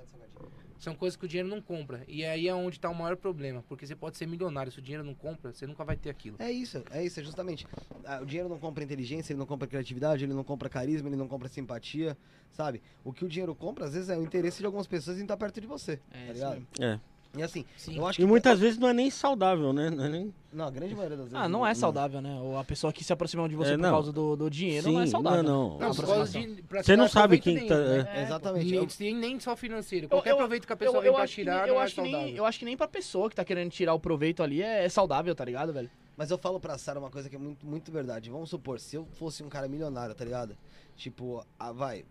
São 0.78 0.96
coisas 0.96 1.16
que 1.16 1.24
o 1.24 1.28
dinheiro 1.28 1.48
não 1.48 1.62
compra. 1.62 2.02
E 2.08 2.24
aí 2.24 2.48
é 2.48 2.54
onde 2.54 2.80
tá 2.80 2.90
o 2.90 2.94
maior 2.94 3.16
problema. 3.16 3.62
Porque 3.68 3.86
você 3.86 3.94
pode 3.94 4.16
ser 4.16 4.26
milionário, 4.26 4.72
se 4.72 4.80
o 4.80 4.82
dinheiro 4.82 5.04
não 5.04 5.14
compra, 5.14 5.52
você 5.52 5.64
nunca 5.64 5.84
vai 5.84 5.96
ter 5.96 6.10
aquilo. 6.10 6.34
É 6.40 6.50
isso, 6.50 6.82
é 6.90 7.04
isso, 7.04 7.20
é 7.20 7.22
justamente. 7.22 7.64
Ah, 8.04 8.18
o 8.20 8.26
dinheiro 8.26 8.48
não 8.48 8.58
compra 8.58 8.82
inteligência, 8.82 9.32
ele 9.32 9.38
não 9.38 9.46
compra 9.46 9.68
criatividade, 9.68 10.24
ele 10.24 10.34
não 10.34 10.42
compra 10.42 10.68
carisma, 10.68 11.08
ele 11.08 11.14
não 11.14 11.28
compra 11.28 11.48
simpatia, 11.48 12.18
sabe? 12.50 12.82
O 13.04 13.12
que 13.12 13.24
o 13.24 13.28
dinheiro 13.28 13.54
compra, 13.54 13.84
às 13.84 13.94
vezes, 13.94 14.08
é 14.08 14.18
o 14.18 14.24
interesse 14.24 14.58
de 14.58 14.66
algumas 14.66 14.88
pessoas 14.88 15.18
em 15.20 15.22
estar 15.22 15.36
perto 15.36 15.60
de 15.60 15.68
você, 15.68 16.00
É, 16.10 16.26
tá 16.26 16.32
isso 16.32 16.32
ligado? 16.32 16.66
É. 16.80 17.00
E 17.36 17.42
assim, 17.42 17.64
Sim. 17.78 17.96
eu 17.96 18.06
acho 18.06 18.16
que... 18.16 18.22
E 18.22 18.26
muitas 18.26 18.58
vezes 18.58 18.78
não 18.78 18.88
é 18.88 18.92
nem 18.92 19.08
saudável, 19.10 19.72
né? 19.72 19.88
Não 19.88 20.04
é 20.04 20.08
nem... 20.08 20.34
Não, 20.52 20.66
a 20.66 20.70
grande 20.70 20.94
maioria 20.94 21.16
das 21.16 21.28
vezes... 21.28 21.40
Ah, 21.42 21.48
não 21.48 21.66
é 21.66 21.72
saudável, 21.74 22.20
né? 22.20 22.38
Ou 22.42 22.58
a 22.58 22.64
pessoa 22.64 22.92
que 22.92 23.02
se 23.02 23.10
aproxima 23.10 23.48
de 23.48 23.56
você 23.56 23.70
É, 23.70 23.76
por 23.76 23.82
não. 23.82 23.90
causa 23.90 24.12
do, 24.12 24.36
do 24.36 24.50
dinheiro 24.50 24.92
não 24.92 25.00
é 25.00 25.06
Sim, 25.06 25.12
saudável. 25.12 25.42
não, 25.42 25.78
né? 25.78 25.78
não. 25.80 25.88
Não, 25.88 25.94
causa 25.94 26.38
de, 26.38 26.62
pra 26.64 26.82
Você 26.82 26.94
não 26.94 27.08
tirar 27.08 27.20
sabe 27.22 27.38
quem 27.40 27.66
tá- 27.66 27.74
né? 27.78 28.08
É, 28.14 28.22
Exatamente. 28.24 28.66
Nem, 28.66 28.74
eu- 28.74 28.88
nem, 29.00 29.14
nem 29.14 29.40
só 29.40 29.56
financeiro. 29.56 30.04
Eu- 30.06 30.10
Qualquer 30.10 30.32
eu- 30.32 30.36
proveito 30.36 30.66
que 30.66 30.72
a 30.74 30.76
pessoa 30.76 30.98
eu, 30.98 31.00
vem 31.00 31.08
eu 31.08 31.14
pra 31.14 31.22
acho 31.24 31.34
que, 31.34 31.40
tirar, 31.40 31.66
eu 31.68 31.74
não 31.74 31.80
é 31.80 31.84
acho 31.84 31.94
que 31.94 32.00
nem, 32.02 32.12
saudável. 32.12 32.36
eu 32.36 32.44
acho 32.44 32.58
que 32.58 32.64
nem 32.66 32.76
pra 32.76 32.86
pessoa 32.88 33.30
que 33.30 33.36
tá 33.36 33.44
querendo 33.46 33.70
tirar 33.70 33.94
o 33.94 34.00
proveito 34.00 34.42
ali 34.42 34.60
é, 34.62 34.84
é 34.84 34.88
saudável, 34.90 35.34
tá 35.34 35.44
ligado, 35.44 35.72
velho? 35.72 35.90
Mas 36.14 36.30
eu 36.30 36.36
falo 36.36 36.60
pra 36.60 36.76
Sara 36.76 36.98
uma 36.98 37.10
coisa 37.10 37.30
que 37.30 37.36
é 37.36 37.38
muito, 37.38 37.64
muito 37.64 37.90
verdade. 37.90 38.28
Vamos 38.28 38.50
supor, 38.50 38.78
se 38.78 38.94
eu 38.96 39.06
fosse 39.12 39.42
um 39.42 39.48
cara 39.48 39.66
milionário, 39.66 40.14
tá 40.14 40.22
ligado? 40.22 40.54
Tipo, 40.94 41.42
ah, 41.58 41.72
vai. 41.72 42.04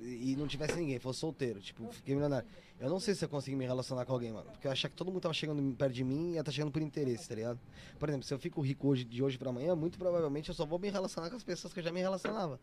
E 0.00 0.36
não 0.36 0.46
tivesse 0.46 0.76
ninguém, 0.76 0.98
fosse 0.98 1.20
solteiro, 1.20 1.60
tipo, 1.60 1.90
fiquei 1.90 2.14
milionário. 2.14 2.46
Eu 2.78 2.90
não 2.90 3.00
sei 3.00 3.14
se 3.14 3.24
eu 3.24 3.28
consegui 3.28 3.56
me 3.56 3.64
relacionar 3.64 4.04
com 4.04 4.12
alguém, 4.12 4.32
mano. 4.32 4.50
Porque 4.50 4.66
eu 4.66 4.70
achava 4.70 4.90
que 4.90 4.96
todo 4.96 5.10
mundo 5.10 5.22
tava 5.22 5.32
chegando 5.32 5.62
perto 5.76 5.94
de 5.94 6.04
mim 6.04 6.32
e 6.32 6.34
ia 6.34 6.44
tá 6.44 6.52
chegando 6.52 6.70
por 6.70 6.82
interesse, 6.82 7.26
tá 7.26 7.34
ligado? 7.34 7.58
Por 7.98 8.08
exemplo, 8.08 8.26
se 8.26 8.34
eu 8.34 8.38
fico 8.38 8.60
rico 8.60 8.88
hoje, 8.88 9.04
de 9.04 9.22
hoje 9.22 9.38
pra 9.38 9.48
amanhã, 9.48 9.74
muito 9.74 9.96
provavelmente 9.98 10.50
eu 10.50 10.54
só 10.54 10.66
vou 10.66 10.78
me 10.78 10.90
relacionar 10.90 11.30
com 11.30 11.36
as 11.36 11.42
pessoas 11.42 11.72
que 11.72 11.80
eu 11.80 11.84
já 11.84 11.90
me 11.90 12.00
relacionava. 12.00 12.60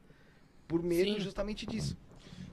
Por 0.67 0.83
medo 0.83 1.15
Sim. 1.15 1.19
justamente 1.19 1.65
disso. 1.65 1.97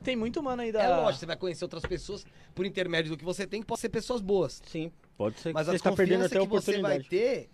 Tem 0.02 0.16
muito 0.16 0.42
mano 0.42 0.62
aí 0.62 0.72
da. 0.72 0.82
É 0.82 0.88
lógico, 0.88 1.20
você 1.20 1.26
vai 1.26 1.36
conhecer 1.36 1.64
outras 1.64 1.82
pessoas 1.82 2.24
por 2.54 2.64
intermédio 2.64 3.10
do 3.10 3.16
que 3.16 3.24
você 3.24 3.46
tem, 3.46 3.60
que 3.60 3.66
pode 3.66 3.80
ser 3.80 3.88
pessoas 3.88 4.20
boas. 4.20 4.62
Sim, 4.66 4.90
pode 5.16 5.38
ser 5.38 5.50
que 5.50 5.54
Mas 5.54 5.66
você 5.66 5.72
a 5.72 5.76
está 5.76 5.92
perdendo 5.92 6.24
até 6.24 6.38
a 6.38 6.40
que 6.40 6.46
você 6.46 6.80
vai 6.80 7.00
ter 7.00 7.50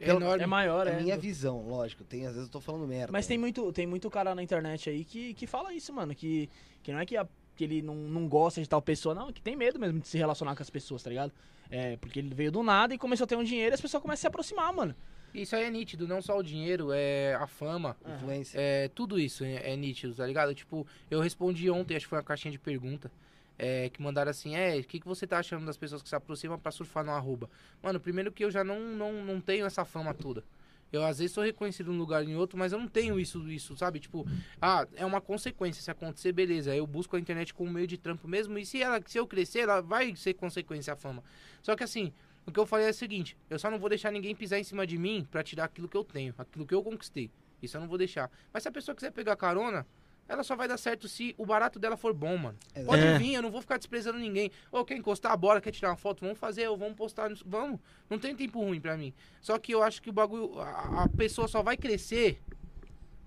É 0.00 0.06
Pelo- 0.06 0.20
enorme. 0.20 0.44
É 0.44 0.46
maior, 0.46 0.86
É 0.86 0.92
é. 0.92 1.00
minha 1.02 1.16
visão, 1.18 1.66
lógico. 1.68 2.04
Tem, 2.04 2.26
às 2.26 2.32
vezes 2.34 2.46
eu 2.48 2.52
tô 2.52 2.60
falando 2.60 2.86
merda. 2.86 3.12
Mas 3.12 3.26
tem 3.26 3.38
muito, 3.38 3.72
tem 3.72 3.86
muito 3.86 4.08
cara 4.10 4.34
na 4.34 4.42
internet 4.42 4.88
aí 4.90 5.04
que, 5.04 5.34
que 5.34 5.46
fala 5.46 5.72
isso, 5.72 5.92
mano. 5.92 6.14
Que, 6.14 6.48
que 6.82 6.92
não 6.92 6.98
é 7.00 7.06
que, 7.06 7.16
a- 7.16 7.26
que 7.56 7.64
ele 7.64 7.82
não, 7.82 7.94
não 7.94 8.28
gosta 8.28 8.60
de 8.60 8.68
tal 8.68 8.80
pessoa, 8.82 9.14
não. 9.14 9.32
Que 9.32 9.40
tem 9.42 9.54
medo 9.56 9.78
mesmo 9.78 10.00
de 10.00 10.08
se 10.08 10.16
relacionar 10.18 10.54
com 10.56 10.62
as 10.62 10.70
pessoas, 10.70 11.02
tá 11.02 11.10
ligado? 11.10 11.32
É, 11.70 11.96
porque 11.96 12.18
ele 12.18 12.34
veio 12.34 12.52
do 12.52 12.62
nada 12.62 12.94
e 12.94 12.98
começou 12.98 13.24
a 13.24 13.26
ter 13.26 13.36
um 13.36 13.44
dinheiro 13.44 13.72
e 13.72 13.74
as 13.74 13.80
pessoas 13.80 14.02
começam 14.02 14.20
a 14.20 14.22
se 14.22 14.26
aproximar, 14.26 14.72
mano. 14.72 14.94
Isso 15.34 15.56
aí 15.56 15.64
é 15.64 15.70
nítido, 15.70 16.06
não 16.06 16.20
só 16.20 16.36
o 16.36 16.42
dinheiro, 16.42 16.88
é 16.92 17.34
a 17.40 17.46
fama. 17.46 17.96
Influência. 18.06 18.58
É, 18.60 18.88
tudo 18.88 19.18
isso 19.18 19.42
é, 19.44 19.72
é 19.72 19.76
nítido, 19.76 20.14
tá 20.14 20.26
ligado? 20.26 20.54
Tipo, 20.54 20.86
eu 21.10 21.20
respondi 21.20 21.70
ontem, 21.70 21.96
acho 21.96 22.04
que 22.04 22.10
foi 22.10 22.18
uma 22.18 22.24
caixinha 22.24 22.52
de 22.52 22.58
pergunta. 22.58 23.10
É, 23.58 23.88
que 23.90 24.02
mandaram 24.02 24.30
assim, 24.30 24.54
é, 24.56 24.78
o 24.78 24.84
que, 24.84 25.00
que 25.00 25.06
você 25.06 25.26
tá 25.26 25.38
achando 25.38 25.64
das 25.66 25.76
pessoas 25.76 26.02
que 26.02 26.08
se 26.08 26.14
aproximam 26.14 26.58
pra 26.58 26.72
surfar 26.72 27.04
no 27.04 27.12
arroba? 27.12 27.48
Mano, 27.82 28.00
primeiro 28.00 28.32
que 28.32 28.44
eu 28.44 28.50
já 28.50 28.64
não, 28.64 28.80
não, 28.80 29.24
não 29.24 29.40
tenho 29.40 29.66
essa 29.66 29.84
fama 29.84 30.12
toda. 30.14 30.44
Eu 30.92 31.02
às 31.04 31.18
vezes 31.18 31.32
sou 31.32 31.42
reconhecido 31.42 31.90
num 31.90 31.98
lugar 31.98 32.22
em 32.22 32.36
outro, 32.36 32.58
mas 32.58 32.72
eu 32.72 32.78
não 32.78 32.86
tenho 32.86 33.18
isso, 33.18 33.50
isso, 33.50 33.74
sabe? 33.76 33.98
Tipo, 33.98 34.26
ah, 34.60 34.86
é 34.94 35.06
uma 35.06 35.22
consequência. 35.22 35.82
Se 35.82 35.90
acontecer, 35.90 36.32
beleza. 36.32 36.76
Eu 36.76 36.86
busco 36.86 37.16
a 37.16 37.18
internet 37.18 37.54
como 37.54 37.70
meio 37.70 37.86
de 37.86 37.96
trampo 37.96 38.28
mesmo. 38.28 38.58
E 38.58 38.66
se, 38.66 38.82
ela, 38.82 39.00
se 39.06 39.16
eu 39.16 39.26
crescer, 39.26 39.60
ela 39.60 39.80
vai 39.80 40.14
ser 40.14 40.34
consequência 40.34 40.92
a 40.92 40.96
fama. 40.96 41.24
Só 41.62 41.74
que 41.74 41.82
assim, 41.82 42.12
o 42.44 42.52
que 42.52 42.60
eu 42.60 42.66
falei 42.66 42.88
é 42.88 42.90
o 42.90 42.94
seguinte: 42.94 43.36
eu 43.48 43.58
só 43.58 43.70
não 43.70 43.78
vou 43.78 43.88
deixar 43.88 44.10
ninguém 44.10 44.34
pisar 44.34 44.58
em 44.58 44.64
cima 44.64 44.86
de 44.86 44.98
mim 44.98 45.26
pra 45.30 45.42
tirar 45.42 45.64
aquilo 45.64 45.88
que 45.88 45.96
eu 45.96 46.04
tenho, 46.04 46.34
aquilo 46.36 46.66
que 46.66 46.74
eu 46.74 46.82
conquistei. 46.82 47.30
Isso 47.62 47.76
eu 47.76 47.80
não 47.80 47.88
vou 47.88 47.96
deixar. 47.96 48.30
Mas 48.52 48.62
se 48.62 48.68
a 48.68 48.72
pessoa 48.72 48.94
quiser 48.94 49.12
pegar 49.12 49.36
carona, 49.36 49.86
ela 50.32 50.42
só 50.42 50.56
vai 50.56 50.66
dar 50.66 50.78
certo 50.78 51.06
se 51.08 51.34
o 51.36 51.44
barato 51.44 51.78
dela 51.78 51.96
for 51.96 52.14
bom, 52.14 52.36
mano. 52.38 52.58
Pode 52.86 53.02
É. 53.02 53.18
vir, 53.18 53.34
eu 53.34 53.42
não 53.42 53.50
vou 53.50 53.60
ficar 53.60 53.76
desprezando 53.76 54.18
ninguém. 54.18 54.50
Ou 54.70 54.84
quer 54.84 54.96
encostar 54.96 55.32
a 55.32 55.36
bola, 55.36 55.60
quer 55.60 55.70
tirar 55.70 55.90
uma 55.90 55.96
foto, 55.96 56.20
vamos 56.22 56.38
fazer, 56.38 56.66
ou 56.68 56.76
vamos 56.76 56.94
postar, 56.94 57.30
vamos. 57.44 57.78
Não 58.08 58.18
tem 58.18 58.34
tempo 58.34 58.60
ruim 58.60 58.80
pra 58.80 58.96
mim. 58.96 59.12
Só 59.40 59.58
que 59.58 59.72
eu 59.74 59.82
acho 59.82 60.00
que 60.00 60.10
o 60.10 60.12
bagulho, 60.12 60.58
a, 60.58 61.04
a 61.04 61.08
pessoa 61.08 61.46
só 61.46 61.62
vai 61.62 61.76
crescer 61.76 62.40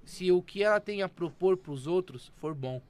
se 0.04 0.32
o 0.32 0.42
que 0.42 0.64
ela 0.64 0.80
tem 0.80 1.02
a 1.02 1.10
propor 1.10 1.58
pros 1.58 1.88
outros 1.88 2.32
for 2.38 2.54
bom. 2.54 2.82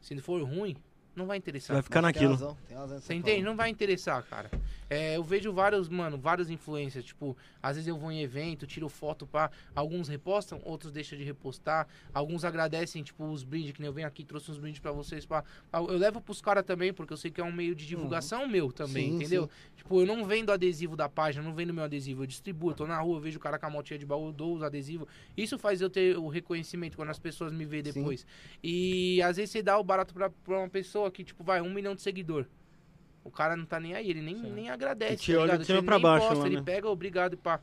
Se 0.00 0.16
for 0.20 0.42
ruim, 0.42 0.76
não 1.14 1.26
vai 1.26 1.36
interessar. 1.36 1.74
Vai 1.74 1.82
ficar 1.82 2.00
Tem 2.00 2.02
naquilo. 2.02 2.32
razão, 2.32 2.56
tem 2.68 2.76
razão 2.76 3.00
Você 3.00 3.14
entende? 3.14 3.42
Não 3.42 3.56
vai 3.56 3.70
interessar, 3.70 4.22
cara. 4.24 4.50
É, 4.90 5.16
eu 5.16 5.24
vejo 5.24 5.52
vários, 5.52 5.88
mano, 5.88 6.18
vários 6.18 6.50
influencers. 6.50 7.04
Tipo, 7.04 7.36
às 7.62 7.76
vezes 7.76 7.88
eu 7.88 7.96
vou 7.96 8.12
em 8.12 8.20
evento, 8.20 8.66
tiro 8.66 8.88
foto 8.88 9.26
pra. 9.26 9.50
Alguns 9.74 10.08
repostam, 10.08 10.60
outros 10.64 10.92
deixam 10.92 11.18
de 11.18 11.24
repostar. 11.24 11.86
Alguns 12.12 12.44
agradecem, 12.44 13.02
tipo, 13.02 13.24
os 13.24 13.42
brindes, 13.42 13.72
que 13.72 13.80
nem 13.80 13.86
eu 13.86 13.92
venho 13.92 14.06
aqui, 14.06 14.24
trouxe 14.24 14.50
uns 14.50 14.58
brindes 14.58 14.80
pra 14.80 14.92
vocês. 14.92 15.24
Pra... 15.24 15.42
Eu 15.72 15.96
levo 15.96 16.20
pros 16.20 16.40
caras 16.40 16.64
também, 16.64 16.92
porque 16.92 17.12
eu 17.12 17.16
sei 17.16 17.30
que 17.30 17.40
é 17.40 17.44
um 17.44 17.52
meio 17.52 17.74
de 17.74 17.86
divulgação 17.86 18.46
meu 18.46 18.70
também, 18.70 19.10
Sim, 19.10 19.16
entendeu? 19.16 19.44
sim. 19.44 19.74
Tipo, 19.76 20.00
eu 20.00 20.06
não 20.06 20.24
vendo 20.24 20.50
adesivo 20.52 20.96
da 20.96 21.08
página, 21.08 21.44
não 21.44 21.54
vendo 21.54 21.72
meu 21.72 21.84
adesivo, 21.84 22.22
eu 22.22 22.26
distribuo. 22.26 22.70
Eu 22.70 22.74
tô 22.74 22.86
na 22.86 23.00
rua, 23.00 23.16
eu 23.16 23.20
vejo 23.20 23.38
o 23.38 23.40
cara 23.40 23.58
com 23.58 23.66
a 23.66 23.70
motinha 23.70 23.98
de 23.98 24.06
baú, 24.06 24.26
eu 24.28 24.32
dou 24.32 24.54
os 24.54 24.62
adesivos. 24.62 25.08
Isso 25.36 25.58
faz 25.58 25.80
eu 25.80 25.88
ter 25.90 26.16
o 26.16 26.28
reconhecimento 26.28 26.96
quando 26.96 27.10
as 27.10 27.18
pessoas 27.18 27.52
me 27.52 27.64
veem 27.64 27.84
Sim. 27.84 27.92
depois. 27.92 28.26
E 28.62 29.20
às 29.22 29.36
vezes 29.36 29.50
você 29.50 29.62
dá 29.62 29.78
o 29.78 29.84
barato 29.84 30.12
pra, 30.14 30.30
pra 30.30 30.58
uma 30.58 30.68
pessoa 30.68 31.03
que, 31.10 31.24
tipo, 31.24 31.42
vai, 31.44 31.60
um 31.60 31.72
milhão 31.72 31.94
de 31.94 32.02
seguidor. 32.02 32.46
O 33.22 33.30
cara 33.30 33.56
não 33.56 33.64
tá 33.64 33.80
nem 33.80 33.94
aí, 33.94 34.10
ele 34.10 34.20
nem, 34.20 34.34
nem 34.34 34.68
agradece. 34.70 35.14
E 35.14 35.16
te 35.16 35.32
tá 35.32 35.38
olha 35.38 35.44
ligado? 35.46 35.60
de 35.60 35.66
cima 35.66 35.78
Ele 35.78 35.86
pra 35.86 35.98
baixo 35.98 36.26
posta, 36.28 36.40
lá, 36.42 36.46
ele 36.46 36.56
né? 36.56 36.62
pega, 36.62 36.88
obrigado 36.88 37.32
e 37.32 37.36
pá. 37.36 37.60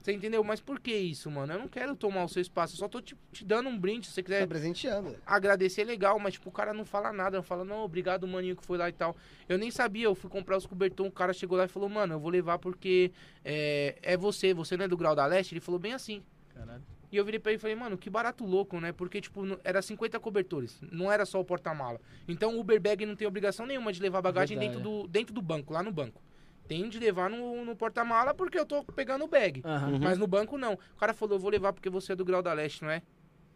Você 0.00 0.12
entendeu? 0.12 0.42
Mas 0.42 0.60
por 0.60 0.80
que 0.80 0.92
isso, 0.92 1.30
mano? 1.30 1.52
Eu 1.52 1.60
não 1.60 1.68
quero 1.68 1.94
tomar 1.94 2.24
o 2.24 2.28
seu 2.28 2.42
espaço, 2.42 2.74
eu 2.74 2.78
só 2.78 2.88
tô 2.88 3.00
te, 3.00 3.16
te 3.30 3.44
dando 3.44 3.68
um 3.68 3.78
brinde. 3.78 4.08
Se 4.08 4.12
você 4.12 4.20
Tá 4.20 4.26
quiser 4.26 4.46
presenteando. 4.48 5.16
agradecer, 5.24 5.84
legal, 5.84 6.18
mas 6.18 6.34
tipo, 6.34 6.48
o 6.48 6.52
cara 6.52 6.74
não 6.74 6.84
fala 6.84 7.12
nada, 7.12 7.36
não 7.36 7.44
fala, 7.44 7.64
não, 7.64 7.84
obrigado, 7.84 8.26
maninho, 8.26 8.56
que 8.56 8.66
foi 8.66 8.76
lá 8.76 8.88
e 8.88 8.92
tal. 8.92 9.14
Eu 9.48 9.56
nem 9.56 9.70
sabia, 9.70 10.06
eu 10.06 10.14
fui 10.16 10.28
comprar 10.28 10.56
os 10.56 10.66
cobertões, 10.66 11.08
o 11.08 11.12
cara 11.12 11.32
chegou 11.32 11.56
lá 11.56 11.66
e 11.66 11.68
falou, 11.68 11.88
mano, 11.88 12.14
eu 12.14 12.18
vou 12.18 12.30
levar 12.30 12.58
porque 12.58 13.12
é, 13.44 13.96
é 14.02 14.16
você, 14.16 14.52
você 14.52 14.76
não 14.76 14.86
é 14.86 14.88
do 14.88 14.96
Grau 14.96 15.14
da 15.14 15.24
Leste? 15.24 15.52
Ele 15.54 15.60
falou 15.60 15.78
bem 15.78 15.92
assim. 15.92 16.20
Caralho. 16.52 16.82
E 17.12 17.16
eu 17.18 17.24
virei 17.26 17.38
pra 17.38 17.52
ele 17.52 17.58
e 17.58 17.60
falei, 17.60 17.76
mano, 17.76 17.98
que 17.98 18.08
barato 18.08 18.42
louco, 18.42 18.80
né? 18.80 18.90
Porque, 18.90 19.20
tipo, 19.20 19.42
era 19.62 19.82
50 19.82 20.18
cobertores, 20.18 20.80
não 20.90 21.12
era 21.12 21.26
só 21.26 21.38
o 21.38 21.44
porta-mala. 21.44 22.00
Então 22.26 22.56
o 22.56 22.60
Uber 22.60 22.80
Bag 22.80 23.04
não 23.04 23.14
tem 23.14 23.28
obrigação 23.28 23.66
nenhuma 23.66 23.92
de 23.92 24.00
levar 24.00 24.22
bagagem 24.22 24.58
Verdade, 24.58 24.78
dentro 24.78 25.02
do, 25.02 25.06
dentro 25.06 25.34
do 25.34 25.42
banco, 25.42 25.74
lá 25.74 25.82
no 25.82 25.92
banco. 25.92 26.22
Tem 26.66 26.88
de 26.88 26.98
levar 26.98 27.28
no, 27.28 27.66
no 27.66 27.76
porta-mala 27.76 28.32
porque 28.32 28.58
eu 28.58 28.64
tô 28.64 28.82
pegando 28.82 29.26
o 29.26 29.28
bag. 29.28 29.62
Uhum. 29.62 29.98
Mas 30.00 30.16
no 30.16 30.26
banco 30.26 30.56
não. 30.56 30.72
O 30.72 30.98
cara 30.98 31.12
falou, 31.12 31.36
eu 31.36 31.40
vou 31.40 31.50
levar 31.50 31.74
porque 31.74 31.90
você 31.90 32.12
é 32.12 32.16
do 32.16 32.24
Grau 32.24 32.40
da 32.40 32.54
Leste, 32.54 32.82
não 32.82 32.90
é? 32.90 33.02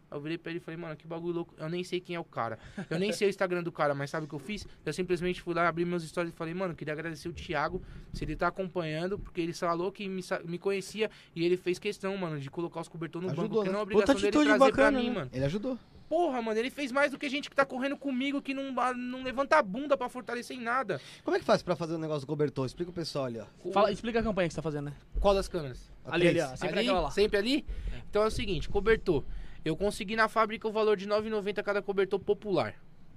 Eu 0.09 0.19
virei 0.21 0.37
pra 0.37 0.51
ele 0.51 0.59
e 0.59 0.61
falei, 0.61 0.79
mano, 0.79 0.95
que 0.95 1.05
bagulho 1.05 1.33
louco. 1.33 1.53
Eu 1.57 1.69
nem 1.69 1.83
sei 1.83 1.99
quem 1.99 2.15
é 2.15 2.19
o 2.19 2.23
cara. 2.23 2.57
Eu 2.89 2.97
nem 2.97 3.11
sei 3.11 3.27
o 3.27 3.29
Instagram 3.29 3.61
do 3.63 3.71
cara, 3.71 3.93
mas 3.93 4.09
sabe 4.09 4.25
o 4.25 4.29
que 4.29 4.35
eu 4.35 4.39
fiz? 4.39 4.65
Eu 4.85 4.93
simplesmente 4.93 5.41
fui 5.41 5.53
lá, 5.53 5.67
abri 5.67 5.83
meus 5.85 6.03
stories 6.03 6.33
e 6.33 6.35
falei, 6.35 6.53
mano, 6.53 6.73
queria 6.75 6.93
agradecer 6.93 7.27
o 7.27 7.33
Thiago, 7.33 7.81
se 8.13 8.23
ele 8.23 8.35
tá 8.35 8.47
acompanhando, 8.47 9.19
porque 9.19 9.41
ele 9.41 9.53
falou 9.53 9.91
que 9.91 10.07
me, 10.07 10.21
me 10.45 10.57
conhecia 10.57 11.11
e 11.35 11.45
ele 11.45 11.57
fez 11.57 11.77
questão, 11.79 12.15
mano, 12.17 12.39
de 12.39 12.49
colocar 12.49 12.81
os 12.81 12.87
cobertores 12.87 13.27
no 13.27 13.31
Ajudou, 13.33 13.49
banco, 13.49 13.55
porque 13.55 13.69
né? 13.69 13.73
não 13.73 13.79
é 13.79 13.81
Outra 13.81 14.13
obrigação 14.13 14.15
dele 14.15 14.27
atitude 14.27 14.45
trazer 14.45 14.71
bacana, 14.71 14.91
pra 14.91 15.01
mim, 15.01 15.09
né? 15.09 15.15
mano. 15.15 15.31
Ele 15.33 15.45
ajudou. 15.45 15.77
Porra, 16.09 16.41
mano, 16.41 16.57
ele 16.57 16.69
fez 16.69 16.89
mais 16.89 17.11
do 17.11 17.17
que 17.17 17.27
gente 17.27 17.49
que 17.49 17.55
tá 17.55 17.65
correndo 17.65 17.97
comigo, 17.97 18.41
que 18.41 18.53
não, 18.53 18.71
não 18.95 19.23
levanta 19.23 19.57
a 19.57 19.61
bunda 19.61 19.97
pra 19.97 20.07
fortalecer 20.07 20.55
em 20.55 20.61
nada. 20.61 21.01
Como 21.21 21.35
é 21.35 21.39
que 21.39 21.45
faz 21.45 21.61
pra 21.61 21.75
fazer 21.75 21.95
o 21.95 21.97
negócio 21.97 22.21
do 22.21 22.27
cobertor? 22.27 22.65
Explica 22.65 22.91
o 22.91 22.93
pessoal 22.93 23.25
ali, 23.25 23.39
ó. 23.39 23.71
Fala, 23.71 23.91
explica 23.91 24.19
a 24.21 24.23
campanha 24.23 24.47
que 24.47 24.53
você 24.53 24.59
tá 24.59 24.61
fazendo, 24.61 24.85
né? 24.85 24.93
Qual 25.19 25.35
das 25.35 25.49
câmeras? 25.49 25.91
A 26.05 26.15
Ali, 26.15 26.29
ali, 26.29 26.39
ó. 26.39 26.55
Sempre 26.55 26.79
ali. 26.79 27.11
Sempre 27.11 27.37
ali? 27.37 27.65
Então 28.09 28.23
é 28.23 28.27
o 28.27 28.31
seguinte, 28.31 28.69
cobertor. 28.69 29.21
Eu 29.63 29.75
consegui 29.75 30.15
na 30.15 30.27
fábrica 30.27 30.67
o 30.67 30.71
valor 30.71 30.97
de 30.97 31.05
R$ 31.05 31.11
9,90 31.11 31.63
cada 31.63 31.81
cobertor 31.81 32.19
popular, 32.19 32.75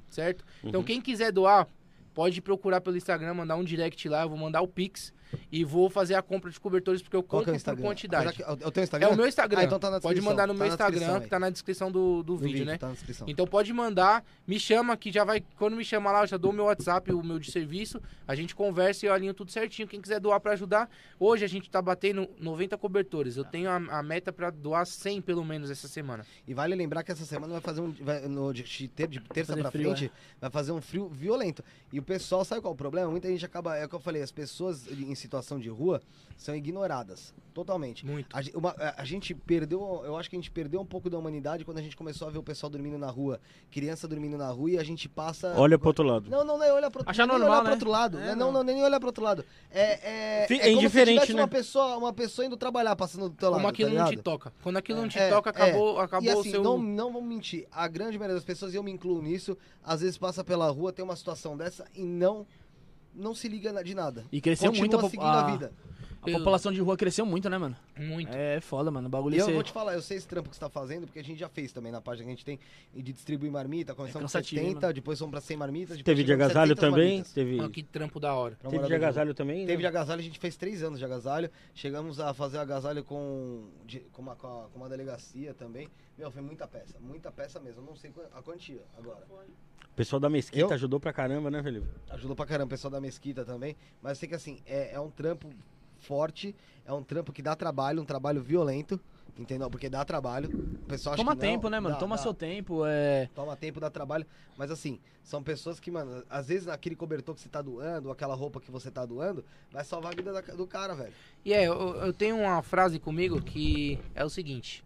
certo? 0.09 0.45
Então 0.65 0.83
quem 0.83 1.01
quiser 1.01 1.33
doar, 1.33 1.69
pode 2.15 2.41
procurar 2.41 2.81
pelo 2.81 2.97
Instagram, 2.97 3.35
mandar 3.35 3.57
um 3.57 3.65
direct 3.65 4.09
lá, 4.09 4.23
eu 4.23 4.29
vou 4.29 4.39
mandar 4.39 4.61
o 4.61 4.69
Pix 4.69 5.13
e 5.51 5.65
vou 5.65 5.89
fazer 5.91 6.15
a 6.15 6.23
compra 6.23 6.51
de 6.51 6.59
cobertores 6.61 7.03
porque 7.03 7.17
eu 7.17 7.23
Qual 7.23 7.43
é 7.43 7.45
compro 7.45 7.51
o 7.51 7.55
por 7.55 7.57
Instagram? 7.57 7.83
quantidade. 7.87 8.29
Apesar 8.29 8.55
que- 8.57 8.63
É 8.65 8.67
o 8.67 8.71
teu 8.71 8.81
É 8.81 8.85
Instagram? 8.85 9.09
o 9.11 9.17
meu 9.17 9.27
Instagram. 9.27 9.61
Ah, 9.61 9.65
então 9.65 9.79
tá 9.79 9.91
na 9.91 10.01
pode 10.01 10.21
mandar 10.21 10.47
no 10.47 10.55
tá 10.55 10.59
meu 10.59 10.67
Instagram, 10.69 11.15
aí. 11.17 11.21
que 11.23 11.29
tá 11.29 11.39
na 11.39 11.51
descrição 11.51 11.91
do, 11.91 12.23
do 12.23 12.33
No 12.35 12.39
vídeo, 12.39 12.65
né? 12.65 12.79
Tá 12.79 12.89
na 12.89 12.95
descrição. 12.95 13.27
Então 13.29 13.47
pode 13.47 13.73
mandar, 13.73 14.25
me 14.47 14.59
chama 14.59 14.97
que 14.97 15.11
já 15.13 15.25
vai. 15.25 15.43
Quando 15.59 15.77
me 15.77 15.85
chama 15.85 16.11
lá, 16.13 16.23
eu 16.23 16.27
já 16.27 16.37
dou 16.37 16.51
o 16.51 16.55
meu 16.55 16.65
WhatsApp, 16.67 17.13
o 17.13 17.23
meu 17.23 17.39
de 17.39 17.51
serviço. 17.51 18.01
A 18.27 18.35
gente 18.35 18.55
conversa 18.55 19.07
e 19.07 19.09
eu 19.09 19.13
alinho 19.13 19.35
tudo 19.35 19.51
certinho. 19.51 19.89
Quem 19.89 20.01
quiser 20.01 20.21
doar 20.21 20.41
pra 20.41 20.53
ajudar. 20.53 20.89
Hoje 21.19 21.45
a 21.45 21.49
gente 21.49 21.69
tá 21.71 21.81
batendo 21.83 22.29
90 22.39 22.77
cobertores. 22.79 23.37
Eu 23.37 23.45
tenho 23.45 23.69
a, 23.71 23.77
a 23.77 24.03
meta 24.03 24.33
pra 24.33 24.51
doar 24.51 24.87
100 24.87 25.21
pelo 25.23 25.45
menos 25.45 25.71
essa 25.71 25.89
semana. 25.89 26.25
E 26.47 26.55
vale 26.55 26.75
lembrar 26.75 27.03
que 27.03 27.13
essa 27.13 27.25
semana 27.25 27.53
vai 27.55 27.61
fazer 27.63 27.81
um. 27.81 27.91
Vai, 27.93 28.27
no, 28.29 28.53
de, 28.53 28.63
ter- 28.89 29.09
de 29.09 29.21
terça 29.21 29.53
frio, 29.71 29.71
frente, 29.71 30.13
vai 30.41 30.51
fazer 30.51 30.73
um 30.73 30.81
frio 30.81 31.09
violento. 31.09 31.63
E 31.93 31.99
o 31.99 32.03
pessoal, 32.03 32.45
sabe 32.45 32.61
qual 32.61 32.73
é 32.73 32.75
o 32.75 32.77
problema? 32.77 33.11
Muita 33.11 33.29
gente 33.29 33.45
acaba. 33.45 33.77
É 33.77 33.85
o 33.85 33.89
que 33.89 33.95
eu 33.95 34.01
falei, 34.01 34.23
as 34.23 34.31
pessoas 34.33 34.87
em 34.91 35.15
situação 35.21 35.59
de 35.61 35.69
rua 35.69 36.01
são 36.37 36.55
ignoradas. 36.55 37.35
Totalmente. 37.53 38.07
Muito. 38.07 38.35
A, 38.35 38.41
uma- 38.57 38.75
a- 38.97 39.05
gente 39.05 39.35
perdeu, 39.35 40.03
eu 40.05 40.17
acho 40.17 40.31
que 40.31 40.37
a 40.37 40.39
gente 40.39 40.51
perdeu 40.51 40.81
um 40.81 40.87
pouco 40.87 41.11
da 41.11 41.19
humanidade 41.19 41.65
quando 41.65 41.79
a 41.79 41.83
gente 41.83 41.97
começou 41.97 42.29
a 42.29 42.31
ver 42.31 42.39
o 42.39 42.43
pessoal 42.43 42.71
dormindo 42.71 42.97
na 42.97 43.11
rua, 43.11 43.41
criança 43.71 44.07
dormindo 44.07 44.39
na 44.39 44.49
rua 44.49 44.71
e 44.71 44.79
a 44.79 44.85
gente 44.85 45.09
passa. 45.09 45.53
Olha 45.57 45.77
pro 45.79 45.89
outro 45.89 46.05
lado. 46.05 46.31
Não, 46.31 46.45
não, 46.45 46.57
não, 46.57 46.75
olha 46.75 46.91
pro, 46.91 47.03
Achar 47.05 47.27
nem 47.27 47.37
normal, 47.39 47.51
olhar 47.51 47.61
pro 47.61 47.69
né? 47.69 47.75
outro 47.75 47.91
lado. 47.91 48.19
É, 48.19 48.35
não. 48.35 48.47
não, 48.47 48.53
não, 48.53 48.63
nem 48.63 48.83
olhar 48.83 48.99
pro 49.01 49.09
outro 49.09 49.25
lado. 49.25 49.45
É, 49.71 49.83
é, 49.83 50.01
é 50.11 50.45
é 50.45 50.47
como 50.47 50.77
indiferente, 50.79 51.21
se 51.21 51.27
tivesse 51.27 51.35
né? 51.35 51.43
uma 51.43 51.49
pessoa, 51.49 51.97
uma 51.97 52.13
pessoa 52.13 52.47
indo 52.47 52.57
trabalhar, 52.57 52.95
passando 52.97 53.29
do 53.29 53.35
teu 53.35 53.51
lado. 53.51 53.59
Como 53.59 53.69
aquilo 53.69 53.95
tá 53.95 54.05
não 54.05 54.11
te 54.11 54.17
toca. 54.17 54.53
Quando 54.63 54.77
aquilo 54.77 55.01
não 55.01 55.09
te 55.09 55.19
É, 55.19 55.29
toca, 55.29 55.51
é. 55.51 55.53
acabou, 55.53 55.99
acabou 55.99 56.29
e 56.29 56.31
assim, 56.31 56.49
o 56.49 56.53
seu. 56.53 56.63
não, 56.63 56.79
não 56.79 57.13
vamos 57.13 57.29
mentir, 57.29 57.67
a 57.73 57.89
grande 57.89 58.17
maioria 58.17 58.37
das 58.37 58.45
pessoas, 58.45 58.73
e 58.73 58.77
eu 58.77 58.83
me 58.83 58.93
incluo 58.93 59.21
nisso, 59.21 59.59
às 59.83 60.01
vezes 60.01 60.17
passa 60.17 60.45
pela 60.45 60.71
rua, 60.71 60.93
tem 60.93 61.05
uma 61.05 61.17
situação 61.17 61.57
dessa 61.57 61.85
e 61.95 62.05
não 62.05 62.47
não 63.15 63.35
se 63.35 63.49
liga 63.49 63.73
de 63.83 63.95
nada. 63.95 64.25
E 64.31 64.41
cresceu 64.41 64.71
Continua 64.71 65.01
muito 65.01 65.21
a, 65.21 65.41
a, 65.41 65.51
vida. 65.51 65.73
A 66.23 66.31
população 66.31 66.71
de 66.73 66.81
rua 66.81 66.97
cresceu 66.97 67.25
muito, 67.25 67.49
né, 67.49 67.57
mano? 67.57 67.77
Muito. 67.99 68.31
É 68.35 68.61
foda, 68.61 68.91
mano. 68.91 69.07
O 69.07 69.11
bagulho 69.11 69.35
E 69.37 69.39
eu 69.39 69.47
ser- 69.47 69.53
vou 69.55 69.63
te 69.63 69.73
falar, 69.73 69.95
eu 69.95 70.03
sei 70.03 70.17
esse 70.19 70.27
trampo 70.29 70.49
que 70.51 70.57
você 70.57 70.61
tá 70.61 70.69
fazendo, 70.69 71.07
porque 71.07 71.19
a 71.19 71.25
gente 71.25 71.39
já 71.39 71.49
fez 71.49 71.73
também 71.73 71.91
na 71.91 72.01
página 72.01 72.25
que 72.25 72.31
a 72.33 72.35
gente 72.35 72.45
tem 72.45 72.59
de 72.95 73.13
distribuir 73.13 73.51
marmita, 73.51 73.95
começamos 73.95 74.31
com 74.31 74.39
cansativo, 74.39 74.61
hein, 74.61 74.69
70, 74.75 74.93
depois 74.93 75.19
fomos 75.19 75.31
pra 75.31 75.41
100 75.41 75.57
marmitas. 75.57 75.97
depois 75.97 76.05
Teve 76.05 76.25
de 76.25 76.33
agasalho 76.33 76.69
700 76.77 76.81
também? 76.81 77.09
marmitas. 77.09 77.33
Teve, 77.33 77.57
Mano, 77.57 77.71
que 77.71 77.83
trampo 77.83 78.21
da 78.21 78.35
hora. 78.35 78.57
Pra 78.57 78.71
teve 78.71 78.87
de 78.87 78.95
agasalho 78.95 79.35
também? 79.35 79.61
Teve 79.67 79.73
né? 79.75 79.79
de 79.81 79.87
agasalho, 79.87 80.21
a 80.21 80.25
gente 80.25 80.39
fez 80.39 80.57
três 80.57 80.83
anos 80.83 80.99
de 80.99 81.05
agasalho. 81.05 81.51
Chegamos 81.75 82.21
a 82.21 82.35
fazer 82.35 82.59
agasalho 82.59 83.03
com, 83.05 83.65
de- 83.87 84.01
com, 84.13 84.23
uma, 84.23 84.37
com, 84.37 84.47
a, 84.47 84.69
com 84.69 84.79
uma 84.79 84.89
delegacia 84.89 85.55
também. 85.55 85.89
Meu, 86.19 86.31
foi 86.31 86.43
muita 86.43 86.67
peça, 86.69 86.97
muita 87.01 87.33
peça 87.33 87.59
mesmo. 87.59 87.81
Eu 87.81 87.87
não 87.87 87.97
sei 87.97 88.13
a 88.35 88.43
quantia 88.43 88.83
agora. 88.99 89.25
O 89.31 89.95
pessoal 89.97 90.21
da 90.21 90.29
Mesquita 90.31 90.61
Eu? 90.67 90.73
ajudou 90.73 91.01
pra 91.01 91.13
caramba, 91.13 91.51
né, 91.51 91.63
Felipe? 91.63 91.87
Ajudou 92.11 92.37
pra 92.37 92.47
caramba 92.47 92.67
o 92.67 92.69
pessoal 92.71 92.91
da 92.91 93.01
Mesquita 93.01 93.45
também. 93.45 93.75
Mas 94.03 94.13
eu 94.13 94.17
sei 94.21 94.29
que 94.29 94.35
assim, 94.35 94.59
é, 94.67 94.93
é 94.95 95.01
um 95.01 95.11
trampo 95.11 95.49
forte, 96.01 96.55
é 96.85 96.93
um 96.93 97.03
trampo 97.03 97.33
que 97.33 97.43
dá 97.43 97.55
trabalho, 97.55 98.03
um 98.03 98.05
trabalho 98.05 98.43
violento. 98.43 98.99
Entendeu? 99.39 99.71
Porque 99.71 99.89
dá 99.89 100.05
trabalho. 100.05 100.51
O 100.83 100.87
pessoal 100.87 101.17
Toma 101.17 101.35
que 101.35 101.43
não, 101.47 101.53
tempo, 101.53 101.71
né, 101.71 101.81
mano? 101.81 101.95
dá- 101.95 102.01
Toma 102.01 102.17
dá. 102.17 102.23
seu 102.23 102.35
tempo. 102.35 102.85
É... 102.85 103.31
Toma 103.35 103.57
tempo, 103.57 103.81
dá 103.81 103.89
trabalho. 103.89 104.27
Mas 104.59 104.71
assim, 104.71 104.99
são 105.23 105.43
pessoas 105.43 105.81
que, 105.81 105.91
mano, 105.91 106.23
às 106.29 106.49
vezes 106.49 106.69
aquele 106.69 106.95
cobertor 106.95 107.35
que 107.35 107.41
você 107.41 107.49
tá 107.49 107.63
doando, 107.63 108.11
aquela 108.11 108.35
roupa 108.35 108.61
que 108.61 108.71
você 108.71 108.91
tá 108.91 109.07
doando, 109.07 109.43
vai 109.71 109.83
salvar 109.83 110.13
a 110.13 110.17
vida 110.17 110.31
da- 110.33 110.41
do 110.43 110.67
cara, 110.67 110.95
velho. 110.95 111.13
E 111.43 111.55
é, 111.55 111.67
eu, 111.67 111.73
eu 111.75 112.13
tenho 112.13 112.37
uma 112.39 112.61
frase 112.61 112.99
comigo 112.99 113.41
que 113.41 113.99
é 114.15 114.23
o 114.25 114.29
seguinte: 114.29 114.85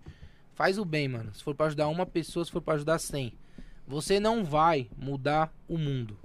faz 0.52 0.78
o 0.78 0.84
bem, 0.84 1.08
mano. 1.08 1.34
Se 1.34 1.42
for 1.42 1.54
pra 1.54 1.66
ajudar 1.66 1.88
uma 1.88 2.06
pessoa, 2.06 2.44
se 2.44 2.52
for 2.52 2.60
pra 2.60 2.74
ajudar 2.74 3.00
100. 3.00 3.32
Você 3.88 4.20
não 4.20 4.44
vai 4.44 4.88
mudar 4.96 5.52
o 5.66 5.76
mundo. 5.76 6.16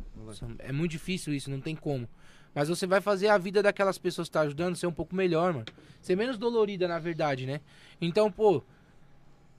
É 0.59 0.71
muito 0.71 0.91
difícil 0.91 1.33
isso, 1.33 1.49
não 1.49 1.61
tem 1.61 1.75
como. 1.75 2.07
Mas 2.53 2.67
você 2.69 2.87
vai 2.87 2.99
fazer 2.99 3.27
a 3.27 3.37
vida 3.37 3.61
daquelas 3.61 3.97
pessoas 3.97 4.27
que 4.27 4.33
tá 4.33 4.41
ajudando 4.41 4.75
ser 4.75 4.87
um 4.87 4.91
pouco 4.91 5.15
melhor, 5.15 5.53
mano. 5.53 5.65
Ser 6.01 6.15
menos 6.15 6.37
dolorida, 6.37 6.87
na 6.87 6.99
verdade, 6.99 7.45
né? 7.45 7.61
Então, 8.01 8.31
pô, 8.31 8.63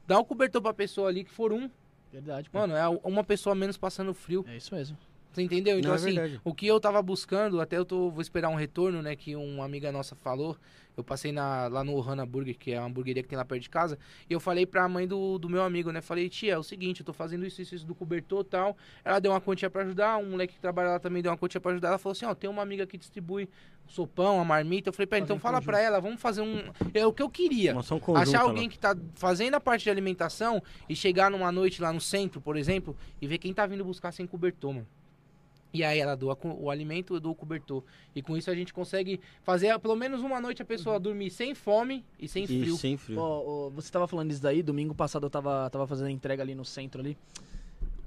dá 0.07 0.18
um 0.18 0.24
cobertor 0.24 0.61
pra 0.61 0.74
pessoa 0.74 1.09
ali 1.09 1.24
que 1.24 1.31
for 1.31 1.53
um. 1.53 1.70
Verdade, 2.12 2.50
pô. 2.50 2.59
Mano, 2.59 2.74
é 2.74 2.88
uma 2.88 3.22
pessoa 3.22 3.55
menos 3.55 3.76
passando 3.76 4.12
frio. 4.12 4.44
É 4.48 4.57
isso 4.57 4.74
mesmo. 4.74 4.96
Você 5.33 5.42
entendeu? 5.42 5.79
Então, 5.79 5.90
Não, 5.90 5.94
é 5.94 6.00
assim, 6.00 6.14
verdade. 6.14 6.40
o 6.44 6.53
que 6.53 6.66
eu 6.66 6.81
tava 6.81 7.00
buscando, 7.00 7.61
até 7.61 7.76
eu 7.79 7.85
tô, 7.85 8.11
vou 8.11 8.20
esperar 8.20 8.48
um 8.48 8.57
retorno, 8.57 9.00
né? 9.00 9.14
Que 9.14 9.37
uma 9.37 9.64
amiga 9.64 9.92
nossa 9.92 10.16
falou. 10.16 10.57
Eu 11.00 11.04
passei 11.04 11.32
na, 11.32 11.66
lá 11.68 11.82
no 11.82 11.94
Ohana 11.94 12.24
Burger, 12.24 12.56
que 12.56 12.72
é 12.72 12.78
uma 12.78 12.86
hamburgueria 12.86 13.22
que 13.22 13.28
tem 13.28 13.36
lá 13.36 13.44
perto 13.44 13.62
de 13.62 13.70
casa. 13.70 13.98
E 14.28 14.32
eu 14.32 14.38
falei 14.38 14.66
pra 14.66 14.88
mãe 14.88 15.06
do, 15.06 15.38
do 15.38 15.48
meu 15.48 15.62
amigo, 15.62 15.90
né? 15.90 16.00
Falei, 16.00 16.28
tia, 16.28 16.52
é 16.54 16.58
o 16.58 16.62
seguinte, 16.62 17.00
eu 17.00 17.06
tô 17.06 17.12
fazendo 17.12 17.46
isso, 17.46 17.60
isso, 17.60 17.74
isso 17.74 17.86
do 17.86 17.94
cobertor 17.94 18.42
e 18.42 18.44
tal. 18.44 18.76
Ela 19.04 19.18
deu 19.18 19.32
uma 19.32 19.40
quantia 19.40 19.70
pra 19.70 19.82
ajudar, 19.82 20.18
um 20.18 20.30
moleque 20.30 20.54
que 20.54 20.60
trabalha 20.60 20.90
lá 20.90 20.98
também 20.98 21.22
deu 21.22 21.32
uma 21.32 21.38
quantia 21.38 21.60
pra 21.60 21.72
ajudar. 21.72 21.88
Ela 21.88 21.98
falou 21.98 22.12
assim, 22.12 22.26
ó, 22.26 22.34
tem 22.34 22.48
uma 22.48 22.62
amiga 22.62 22.86
que 22.86 22.98
distribui 22.98 23.48
sopão, 23.86 24.40
a 24.40 24.44
marmita. 24.44 24.90
Eu 24.90 24.92
falei, 24.92 25.06
pera, 25.06 25.22
então 25.24 25.38
fala 25.38 25.54
conjunto. 25.54 25.70
pra 25.70 25.80
ela, 25.80 26.00
vamos 26.00 26.20
fazer 26.20 26.42
um... 26.42 26.62
É 26.94 27.04
o 27.06 27.12
que 27.12 27.22
eu 27.22 27.28
queria. 27.28 27.72
Uma 27.72 27.80
ação 27.80 27.98
conjunta 27.98 28.28
Achar 28.28 28.42
lá. 28.42 28.48
alguém 28.48 28.68
que 28.68 28.78
tá 28.78 28.96
fazendo 29.14 29.54
a 29.54 29.60
parte 29.60 29.82
de 29.82 29.90
alimentação 29.90 30.62
e 30.88 30.94
chegar 30.94 31.30
numa 31.30 31.50
noite 31.50 31.82
lá 31.82 31.92
no 31.92 32.00
centro, 32.00 32.40
por 32.40 32.56
exemplo, 32.56 32.96
e 33.20 33.26
ver 33.26 33.38
quem 33.38 33.52
tá 33.52 33.66
vindo 33.66 33.84
buscar 33.84 34.12
sem 34.12 34.26
cobertor, 34.26 34.74
mano. 34.74 34.86
E 35.72 35.85
aí 35.85 36.00
ela 36.00 36.16
doa 36.16 36.37
o 36.42 36.68
alimento, 36.68 37.14
eu 37.14 37.20
dou 37.20 37.30
o 37.33 37.35
cobertor. 37.35 37.85
E 38.14 38.20
com 38.22 38.37
isso 38.37 38.50
a 38.50 38.54
gente 38.54 38.72
consegue 38.74 39.20
fazer 39.42 39.78
pelo 39.78 39.94
menos 39.94 40.20
uma 40.20 40.40
noite 40.40 40.61
a 40.61 40.64
pessoa 40.64 40.98
dormir 40.98 41.30
sem 41.30 41.54
fome 41.54 42.04
e 42.18 42.26
sem 42.26 42.42
E 42.44 42.46
frio. 42.46 42.76
sem 42.76 42.96
frio. 42.96 43.20
Ó, 43.20 43.66
ó, 43.66 43.70
você 43.70 43.90
tava 43.90 44.09
falando 44.09 44.30
isso 44.33 44.42
daí, 44.42 44.62
domingo 44.62 44.94
passado 44.94 45.26
eu 45.26 45.30
tava, 45.30 45.70
tava 45.70 45.87
fazendo 45.87 46.09
a 46.09 46.11
entrega 46.11 46.42
ali 46.42 46.54
no 46.56 46.64
centro 46.64 47.00
ali. 47.00 47.16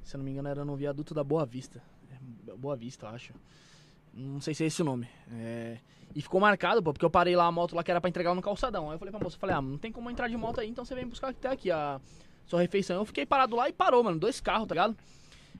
Se 0.03 0.15
eu 0.15 0.17
não 0.17 0.25
me 0.25 0.31
engano, 0.31 0.49
era 0.49 0.65
no 0.65 0.75
viaduto 0.75 1.13
da 1.13 1.23
Boa 1.23 1.45
Vista. 1.45 1.81
É, 2.11 2.53
Boa 2.55 2.75
Vista, 2.75 3.05
eu 3.05 3.09
acho. 3.11 3.33
Não 4.13 4.41
sei 4.41 4.53
se 4.53 4.63
é 4.63 4.67
esse 4.67 4.81
o 4.81 4.85
nome. 4.85 5.07
É, 5.31 5.77
E 6.13 6.21
ficou 6.21 6.39
marcado, 6.41 6.83
pô, 6.83 6.91
porque 6.93 7.05
eu 7.05 7.09
parei 7.09 7.35
lá 7.35 7.45
a 7.45 7.51
moto 7.51 7.73
lá 7.75 7.83
que 7.83 7.89
era 7.89 7.99
pra 8.01 8.09
entregar 8.09 8.35
no 8.35 8.41
calçadão. 8.41 8.89
Aí 8.89 8.95
eu 8.95 8.99
falei 8.99 9.11
pra 9.11 9.19
moça, 9.23 9.37
falei, 9.39 9.55
ah, 9.55 9.61
não 9.61 9.77
tem 9.77 9.91
como 9.91 10.11
entrar 10.11 10.27
de 10.27 10.35
moto 10.37 10.59
aí, 10.59 10.69
então 10.69 10.83
você 10.85 10.93
vem 10.93 11.07
buscar 11.07 11.29
até 11.29 11.47
aqui 11.47 11.71
a 11.71 11.99
sua 12.45 12.59
refeição. 12.61 12.97
Eu 12.97 13.05
fiquei 13.05 13.25
parado 13.25 13.55
lá 13.55 13.69
e 13.69 13.73
parou, 13.73 14.03
mano, 14.03 14.19
dois 14.19 14.39
carros, 14.41 14.67
tá 14.67 14.75
ligado? 14.75 14.95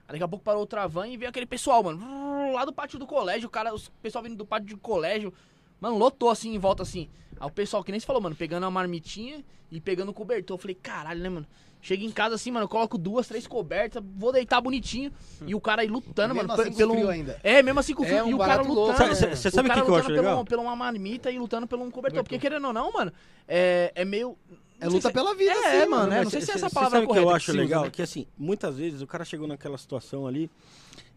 Aí 0.08 0.14
daqui 0.14 0.24
a 0.24 0.28
pouco 0.28 0.44
parou 0.44 0.62
outra 0.62 0.88
van 0.88 1.08
e 1.08 1.18
veio 1.18 1.30
aquele 1.30 1.46
pessoal, 1.46 1.84
mano, 1.84 2.52
lá 2.54 2.66
do 2.66 2.74
pátio 2.74 3.00
do 3.00 3.06
colégio, 3.08 3.48
o 3.48 3.52
cara, 3.52 3.74
os 3.74 3.90
pessoal 4.02 4.24
vindo 4.24 4.36
do 4.36 4.46
pátio 4.46 4.76
do 4.76 4.78
colégio, 4.82 5.34
mano, 5.80 5.98
lotou 5.98 6.30
assim 6.30 6.54
em 6.54 6.60
volta 6.60 6.84
assim. 6.84 7.10
Aí 7.40 7.48
o 7.48 7.52
pessoal, 7.52 7.84
que 7.84 7.92
nem 7.92 8.00
se 8.00 8.06
falou, 8.06 8.22
mano, 8.22 8.36
pegando 8.36 8.66
a 8.66 8.72
marmitinha 8.72 9.44
e 9.72 9.82
pegando 9.82 10.10
o 10.10 10.14
cobertor. 10.14 10.56
Eu 10.56 10.60
falei, 10.62 10.76
caralho, 10.76 11.22
né, 11.22 11.30
mano? 11.30 11.48
Chega 11.82 12.06
em 12.06 12.12
casa 12.12 12.36
assim, 12.36 12.50
mano, 12.50 12.64
eu 12.64 12.70
coloco 12.70 12.98
duas, 12.98 13.28
três 13.28 13.46
cobertas, 13.46 14.02
vou 14.16 14.32
deitar 14.32 14.62
bonitinho. 14.62 15.12
E 15.46 15.54
o 15.54 15.60
cara 15.60 15.82
aí 15.82 15.88
lutando, 15.90 16.34
Mesmo 16.34 16.48
mano, 16.48 16.62
assim 16.62 16.74
pelo. 16.74 16.94
frio 16.94 17.10
ainda. 17.10 17.38
É, 17.44 17.62
mesmo 17.62 17.80
assim 17.82 17.94
com 17.94 18.06
É 18.06 18.08
frio. 18.08 18.24
um 18.24 18.30
e 18.30 18.34
o 18.34 18.38
cara 18.38 18.62
lutando. 18.62 18.74
louco, 18.74 19.00
né? 19.00 19.36
Você 19.36 19.52
sabe 19.52 19.68
o 19.68 19.72
que, 19.72 19.76
cara 19.76 19.86
que 19.86 19.92
eu 19.92 19.96
acho 19.96 20.08
lutando 20.10 20.22
legal? 20.22 20.46
pelo, 20.46 20.46
pela 20.46 20.62
uma 20.62 20.76
marmita 20.78 21.30
e 21.30 21.38
lutando 21.38 21.68
pelo 21.68 21.84
um 21.84 21.92
cobertor. 21.92 22.24
Porque 22.24 22.40
querendo 22.40 22.68
ou 22.68 22.72
não, 22.74 22.90
mano, 22.94 23.12
é, 23.48 23.92
é 23.96 24.06
meio. 24.06 24.38
É 24.84 24.88
luta 24.90 25.08
se- 25.10 25.14
pela 25.14 25.34
vida, 25.36 25.52
É, 25.52 25.84
sim, 25.84 25.90
mano, 25.90 26.08
né? 26.10 26.20
é, 26.20 26.24
não 26.24 26.30
sei 26.32 26.42
se 26.42 26.48
cê- 26.48 26.54
essa 26.54 26.70
palavra 26.70 27.00
é 27.00 27.02
sabe 27.02 27.06
o 27.06 27.14
que 27.14 27.20
correta. 27.20 27.26
eu 27.26 27.30
que 27.32 27.36
acho 27.36 27.46
se 27.46 27.52
usa, 27.52 27.60
legal? 27.62 27.84
né? 27.86 27.90
Que 27.90 28.02
assim, 28.02 28.28
muitas 28.38 28.78
vezes 28.78 29.02
o 29.02 29.08
cara 29.08 29.24
chegou 29.26 29.48
naquela 29.48 29.78
situação 29.78 30.26
ali 30.28 30.50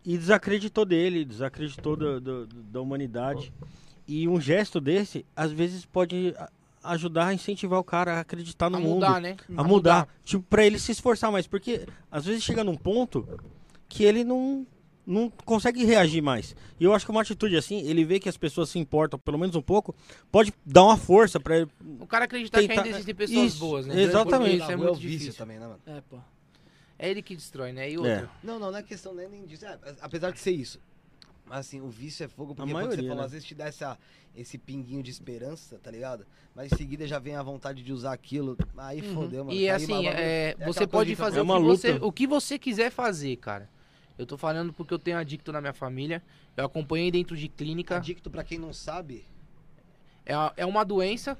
e 0.05 0.17
desacreditou 0.17 0.85
dele, 0.85 1.25
desacreditou 1.25 1.97
da, 1.97 2.19
da, 2.21 2.47
da 2.71 2.81
humanidade. 2.81 3.53
E 4.09 4.29
um 4.29 4.41
gesto 4.41 4.81
desse, 4.81 5.27
às 5.35 5.51
vezes, 5.51 5.85
pode 5.85 6.33
a- 6.39 6.49
ajudar 6.93 7.27
a 7.27 7.35
incentivar 7.35 7.81
o 7.81 7.85
cara 7.85 8.19
a 8.19 8.21
acreditar 8.21 8.71
no 8.71 8.77
a 8.77 8.81
mundo. 8.81 8.95
mudar, 8.95 9.21
né? 9.21 9.37
A 9.57 9.65
mudar. 9.65 10.09
Tipo, 10.25 10.45
pra 10.45 10.65
ele 10.65 10.79
se 10.79 10.93
esforçar 10.93 11.33
mais. 11.33 11.47
Porque 11.49 11.87
às 12.11 12.25
vezes 12.25 12.45
chega 12.45 12.63
num 12.63 12.77
ponto 12.77 13.27
que 13.89 14.05
ele 14.05 14.23
não, 14.23 14.65
não 15.07 15.31
consegue 15.45 15.85
reagir 15.85 16.21
mais. 16.21 16.57
E 16.81 16.85
eu 16.85 16.93
acho 16.93 17.05
que 17.05 17.11
uma 17.13 17.23
atitude 17.23 17.57
assim, 17.57 17.79
ele 17.89 18.05
vê 18.05 18.19
que 18.19 18.29
as 18.29 18.37
pessoas 18.37 18.69
se 18.71 18.79
importam 18.79 19.19
pelo 19.19 19.39
menos 19.39 19.55
um 19.55 19.63
pouco, 19.63 19.95
pode 20.33 20.53
dar 20.65 20.83
uma 20.85 20.97
força 20.97 21.39
pra 21.39 21.59
ele. 21.59 21.71
O 22.01 22.07
cara 22.07 22.25
acreditar 22.25 22.61
que 22.61 22.67
Tentar- 22.69 22.83
ainda 22.83 22.97
existem 22.97 23.15
pessoas 23.15 23.47
Isso, 23.53 23.59
boas, 23.61 23.87
né? 23.87 24.01
exatamente. 24.03 24.51
Porque 24.59 24.63
Isso 24.63 24.73
é 24.73 24.75
rua 24.75 24.87
muito 24.89 25.01
difícil. 25.01 25.35
também, 25.35 25.59
né, 25.59 25.67
mano? 25.67 25.81
É, 25.87 26.01
pô. 26.11 26.19
É 26.99 27.11
ele 27.11 27.23
que 27.23 27.37
destrói, 27.37 27.73
né? 27.73 27.91
E 27.91 27.97
outro. 27.99 28.11
É. 28.11 28.29
Não, 28.43 28.59
não, 28.59 28.71
não 28.73 28.79
é 28.79 28.83
questão 28.83 29.15
nem 29.15 29.29
nem 29.29 29.45
disso. 29.47 29.65
É, 29.67 29.79
apesar 30.01 30.31
de 30.33 30.41
ser 30.41 30.51
isso. 30.53 30.81
Mas 31.45 31.61
assim, 31.61 31.81
o 31.81 31.89
vício 31.89 32.25
é 32.25 32.29
fogo, 32.29 32.55
porque 32.57 32.73
quando 32.73 32.81
você 32.81 32.87
maioria, 32.89 33.09
falou, 33.09 33.17
né? 33.23 33.27
às 33.27 33.31
vezes 33.33 33.47
te 33.47 33.55
dá 33.55 33.67
essa, 33.67 33.97
esse 34.35 34.59
pinguinho 34.59 35.01
de 35.03 35.11
esperança, 35.13 35.79
tá 35.81 35.91
ligado? 35.93 36.27
Mas 36.55 36.73
em 36.73 36.77
seguida 36.77 37.07
já 37.07 37.21
vem 37.21 37.37
a 37.37 37.43
vontade 37.45 37.83
de 37.85 37.93
usar 37.93 38.13
aquilo. 38.13 38.57
Aí 38.79 39.01
Uhum. 39.01 39.15
fodeu, 39.15 39.45
mano. 39.45 39.57
E 39.57 39.69
assim, 39.71 39.87
bagulho- 39.87 40.09
é, 40.09 40.51
aquela 40.51 40.73
você 40.73 40.87
pode 40.89 41.11
de- 41.11 41.17
fazer 41.17 41.39
É 41.39 41.43
o, 41.43 41.47
que 41.47 41.53
você, 41.63 41.93
luta. 41.93 42.07
o 42.07 42.11
que 42.11 42.27
você 42.27 42.59
quiser 42.59 42.91
fazer, 42.91 43.37
cara. 43.37 43.71
Eu 44.19 44.27
tô 44.27 44.37
falando 44.39 44.73
porque 44.73 44.93
eu 44.95 44.99
tenho 44.99 45.17
adicto 45.19 45.53
na 45.53 45.61
minha 45.61 45.73
família. 45.73 46.23
Eu 46.57 46.65
acompanhei 46.65 47.11
dentro 47.11 47.37
de 47.37 47.49
clínica. 47.49 47.97
Adicto, 47.97 48.31
pra 48.31 48.43
quem 48.45 48.59
não 48.59 48.73
sabe, 48.73 49.25
É, 50.25 50.35
é 50.57 50.67
uma 50.67 50.85
doença 50.85 51.39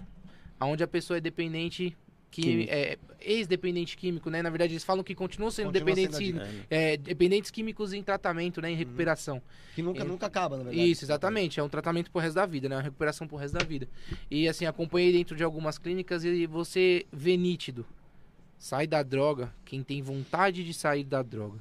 onde 0.61 0.83
a 0.83 0.87
pessoa 0.87 1.17
é 1.17 1.21
dependente. 1.21 1.97
Que 2.29 2.69
é 2.69 2.99
ex-dependente 3.21 3.97
químico, 3.97 4.29
né? 4.29 4.43
Na 4.43 4.51
verdade, 4.51 4.75
eles 4.75 4.85
falam 4.85 5.03
que 5.03 5.15
continuam 5.15 5.51
sendo 5.51 5.67
Continua 5.73 5.95
dependentes, 5.95 6.19
sendo 6.19 6.43
É, 6.69 6.97
dependentes 6.99 7.51
químicos 7.51 7.95
em 7.95 8.03
tratamento, 8.03 8.61
né? 8.61 8.71
Em 8.71 8.75
recuperação. 8.75 9.41
que 9.75 9.81
nunca, 9.81 10.03
É. 10.03 10.05
nunca 10.05 10.27
acaba, 10.27 10.59
na 10.59 10.65
verdade. 10.65 10.91
Isso, 10.91 11.03
exatamente. 11.05 11.59
É 11.59 11.63
um 11.63 11.69
tratamento 11.69 12.11
pro 12.11 12.21
resto 12.21 12.35
da 12.35 12.45
vida, 12.45 12.69
né? 12.69 12.77
Uma 12.77 12.83
recuperação 12.83 13.27
pro 13.27 13.39
resto 13.39 13.55
da 13.57 13.65
vida. 13.65 13.89
E 14.31 14.47
assim, 14.49 14.67
acompanhei 14.67 15.13
dentro 15.13 15.35
de 15.35 15.43
algumas 15.43 15.79
clínicas 15.79 16.25
e 16.25 16.47
você 16.47 17.07
vê 17.11 17.39
nítido. 17.39 17.87
Sai 18.59 18.87
da 18.87 19.03
droga 19.03 19.55
quem 19.65 19.83
tem 19.83 20.03
vontade 20.03 20.63
de 20.63 20.75
sair 20.75 21.05
da 21.05 21.23
droga. 21.23 21.59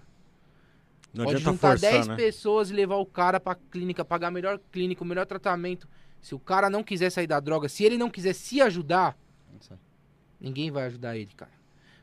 Não 1.15 1.23
Pode 1.23 1.37
adianta 1.37 1.51
juntar 1.51 1.69
forçar, 1.69 1.91
10 1.91 2.07
né? 2.09 2.15
pessoas 2.17 2.69
e 2.69 2.73
levar 2.73 2.97
o 2.97 3.05
cara 3.05 3.39
pra 3.39 3.55
clínica, 3.55 4.03
pagar 4.03 4.27
a 4.27 4.31
melhor 4.31 4.59
clínica, 4.71 5.01
o 5.01 5.07
melhor 5.07 5.25
tratamento. 5.25 5.87
Se 6.21 6.35
o 6.35 6.39
cara 6.39 6.69
não 6.69 6.83
quiser 6.83 7.09
sair 7.09 7.27
da 7.27 7.39
droga, 7.39 7.69
se 7.69 7.85
ele 7.85 7.97
não 7.97 8.09
quiser 8.09 8.33
se 8.33 8.61
ajudar, 8.61 9.17
ninguém 10.39 10.69
vai 10.69 10.87
ajudar 10.87 11.15
ele, 11.15 11.31
cara. 11.33 11.51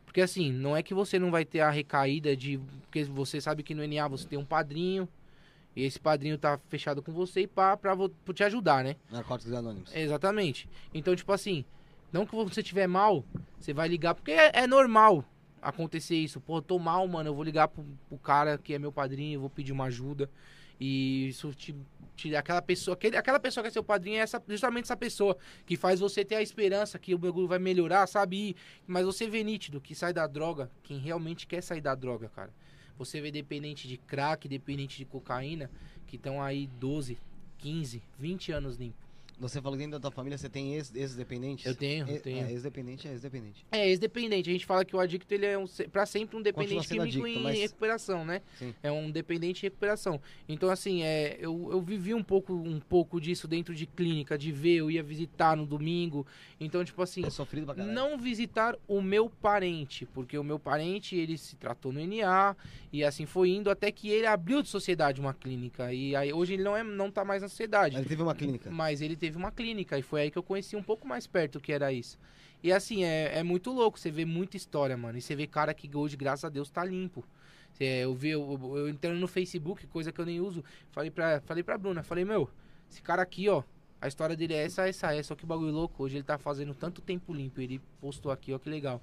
Porque 0.06 0.22
assim, 0.22 0.50
não 0.50 0.74
é 0.76 0.82
que 0.82 0.94
você 0.94 1.18
não 1.18 1.30
vai 1.30 1.44
ter 1.44 1.60
a 1.60 1.70
recaída 1.70 2.34
de. 2.34 2.58
Porque 2.82 3.04
você 3.04 3.40
sabe 3.40 3.62
que 3.62 3.74
no 3.74 3.86
NA 3.86 4.08
você 4.08 4.26
tem 4.26 4.38
um 4.38 4.44
padrinho. 4.44 5.08
E 5.74 5.84
esse 5.84 5.98
padrinho 5.98 6.36
tá 6.36 6.58
fechado 6.68 7.02
com 7.02 7.12
você 7.12 7.42
e 7.42 7.46
pá, 7.46 7.76
pra, 7.76 7.96
pra 7.96 8.34
te 8.34 8.44
ajudar, 8.44 8.84
né? 8.84 8.96
Narcóticos 9.10 9.54
Anônimos. 9.54 9.94
Exatamente. 9.94 10.68
Então, 10.92 11.16
tipo 11.16 11.32
assim, 11.32 11.64
não 12.12 12.26
que 12.26 12.34
você 12.34 12.62
tiver 12.62 12.86
mal, 12.86 13.24
você 13.58 13.72
vai 13.72 13.88
ligar, 13.88 14.14
porque 14.14 14.32
é, 14.32 14.50
é 14.52 14.66
normal 14.66 15.24
acontecer 15.62 16.16
isso. 16.16 16.40
Pô, 16.40 16.60
tô 16.60 16.78
mal, 16.78 17.06
mano, 17.08 17.30
eu 17.30 17.34
vou 17.34 17.44
ligar 17.44 17.68
pro, 17.68 17.84
pro 18.08 18.18
cara 18.18 18.58
que 18.58 18.74
é 18.74 18.78
meu 18.78 18.92
padrinho, 18.92 19.40
vou 19.40 19.48
pedir 19.48 19.72
uma 19.72 19.84
ajuda. 19.84 20.28
E 20.80 21.28
isso 21.28 21.54
te, 21.54 21.74
te 22.16 22.34
aquela 22.34 22.60
pessoa, 22.60 22.94
aquele, 22.94 23.16
aquela 23.16 23.38
pessoa 23.38 23.62
que 23.62 23.68
é 23.68 23.70
seu 23.70 23.84
padrinho 23.84 24.16
é 24.16 24.20
essa, 24.20 24.42
justamente 24.48 24.84
essa 24.84 24.96
pessoa 24.96 25.36
que 25.64 25.76
faz 25.76 26.00
você 26.00 26.24
ter 26.24 26.34
a 26.34 26.42
esperança 26.42 26.98
que 26.98 27.14
o 27.14 27.18
bagulho 27.18 27.46
vai 27.46 27.60
melhorar, 27.60 28.06
sabe? 28.08 28.50
E- 28.50 28.56
mas 28.86 29.04
você 29.06 29.28
vê 29.28 29.44
nítido 29.44 29.80
que 29.80 29.94
sai 29.94 30.12
da 30.12 30.26
droga, 30.26 30.68
quem 30.82 30.98
realmente 30.98 31.46
quer 31.46 31.62
sair 31.62 31.80
da 31.80 31.94
droga, 31.94 32.28
cara. 32.28 32.50
Você 32.98 33.20
vê 33.20 33.30
dependente 33.30 33.86
de 33.86 33.96
crack, 33.96 34.48
dependente 34.48 34.98
de 34.98 35.04
cocaína, 35.04 35.70
que 36.06 36.16
estão 36.16 36.42
aí 36.42 36.66
12, 36.78 37.16
15, 37.58 38.02
20 38.18 38.52
anos 38.52 38.76
limpo. 38.76 39.11
Você 39.38 39.60
falou 39.60 39.76
que 39.76 39.82
dentro 39.84 39.98
da 39.98 40.00
tua 40.00 40.10
família 40.10 40.38
você 40.38 40.48
tem 40.48 40.74
ex- 40.74 40.94
ex-dependentes? 40.94 41.66
Eu 41.66 41.74
tenho, 41.74 42.08
eu 42.08 42.20
tenho. 42.20 42.46
É, 42.46 42.52
ex-dependente 42.52 43.08
é 43.08 43.10
ex-dependente. 43.12 43.66
É, 43.72 43.88
ex-dependente. 43.88 44.48
A 44.48 44.52
gente 44.52 44.66
fala 44.66 44.84
que 44.84 44.94
o 44.94 45.00
adicto 45.00 45.32
ele 45.34 45.46
é 45.46 45.58
um, 45.58 45.64
pra 45.90 46.06
sempre 46.06 46.36
um 46.36 46.42
dependente 46.42 46.86
químico 46.86 47.02
adicto, 47.02 47.26
em 47.26 47.42
mas- 47.42 47.58
recuperação, 47.58 48.24
né? 48.24 48.40
Sim. 48.58 48.74
É 48.82 48.92
um 48.92 49.10
dependente 49.10 49.60
em 49.60 49.66
recuperação. 49.68 50.20
Então, 50.48 50.70
assim, 50.70 51.02
é, 51.02 51.36
eu, 51.40 51.68
eu 51.72 51.80
vivi 51.80 52.14
um 52.14 52.22
pouco, 52.22 52.52
um 52.52 52.78
pouco 52.78 53.20
disso 53.20 53.48
dentro 53.48 53.74
de 53.74 53.86
clínica, 53.86 54.38
de 54.38 54.52
ver, 54.52 54.76
eu 54.76 54.90
ia 54.90 55.02
visitar 55.02 55.56
no 55.56 55.66
domingo. 55.66 56.26
Então, 56.60 56.84
tipo 56.84 57.02
assim, 57.02 57.24
É 57.26 57.30
sofrido 57.30 57.66
pra 57.66 57.74
caralho. 57.74 57.92
não 57.92 58.16
visitar 58.18 58.76
o 58.86 59.02
meu 59.02 59.28
parente, 59.28 60.06
porque 60.06 60.38
o 60.38 60.44
meu 60.44 60.58
parente, 60.58 61.16
ele 61.16 61.36
se 61.36 61.56
tratou 61.56 61.92
no 61.92 62.00
NA, 62.06 62.54
e 62.92 63.02
assim 63.02 63.26
foi 63.26 63.50
indo 63.50 63.68
até 63.70 63.90
que 63.90 64.08
ele 64.08 64.26
abriu 64.26 64.62
de 64.62 64.68
sociedade 64.68 65.20
uma 65.20 65.34
clínica. 65.34 65.92
E 65.92 66.14
aí, 66.14 66.32
hoje 66.32 66.54
ele 66.54 66.62
não, 66.62 66.76
é, 66.76 66.84
não 66.84 67.10
tá 67.10 67.24
mais 67.24 67.42
na 67.42 67.48
sociedade. 67.48 67.94
Mas 67.94 68.00
ele 68.02 68.08
teve 68.08 68.22
uma 68.22 68.34
clínica. 68.34 68.70
Mas 68.70 69.00
ele 69.02 69.16
teve 69.16 69.31
uma 69.36 69.50
clínica 69.52 69.98
e 69.98 70.02
foi 70.02 70.22
aí 70.22 70.30
que 70.30 70.38
eu 70.38 70.42
conheci 70.42 70.76
um 70.76 70.82
pouco 70.82 71.06
mais 71.06 71.26
perto 71.26 71.56
o 71.56 71.60
que 71.60 71.72
era 71.72 71.92
isso. 71.92 72.18
E 72.62 72.72
assim, 72.72 73.04
é, 73.04 73.38
é 73.38 73.42
muito 73.42 73.70
louco, 73.72 73.98
você 73.98 74.10
vê 74.10 74.24
muita 74.24 74.56
história, 74.56 74.96
mano. 74.96 75.18
E 75.18 75.22
você 75.22 75.34
vê 75.34 75.46
cara 75.46 75.74
que 75.74 75.90
hoje, 75.96 76.16
graças 76.16 76.44
a 76.44 76.48
Deus, 76.48 76.70
tá 76.70 76.84
limpo. 76.84 77.24
Cê- 77.72 78.04
eu 78.04 78.14
vi, 78.14 78.30
eu, 78.30 78.58
eu 78.76 78.88
entrando 78.88 79.18
no 79.18 79.26
Facebook, 79.28 79.86
coisa 79.86 80.12
que 80.12 80.20
eu 80.20 80.26
nem 80.26 80.40
uso, 80.40 80.62
falei 80.90 81.10
pra, 81.10 81.40
falei 81.40 81.62
pra 81.62 81.78
Bruna, 81.78 82.02
falei, 82.02 82.24
meu, 82.24 82.48
esse 82.90 83.02
cara 83.02 83.22
aqui, 83.22 83.48
ó, 83.48 83.62
a 84.00 84.06
história 84.08 84.36
dele 84.36 84.54
é 84.54 84.64
essa, 84.64 84.86
essa, 84.88 85.14
essa, 85.14 85.28
só 85.28 85.34
que 85.34 85.46
bagulho 85.46 85.72
louco. 85.72 86.02
Hoje 86.04 86.16
ele 86.16 86.24
tá 86.24 86.38
fazendo 86.38 86.74
tanto 86.74 87.00
tempo 87.00 87.32
limpo, 87.32 87.60
ele 87.60 87.80
postou 88.00 88.30
aqui, 88.32 88.52
ó, 88.52 88.58
que 88.58 88.68
legal. 88.68 89.00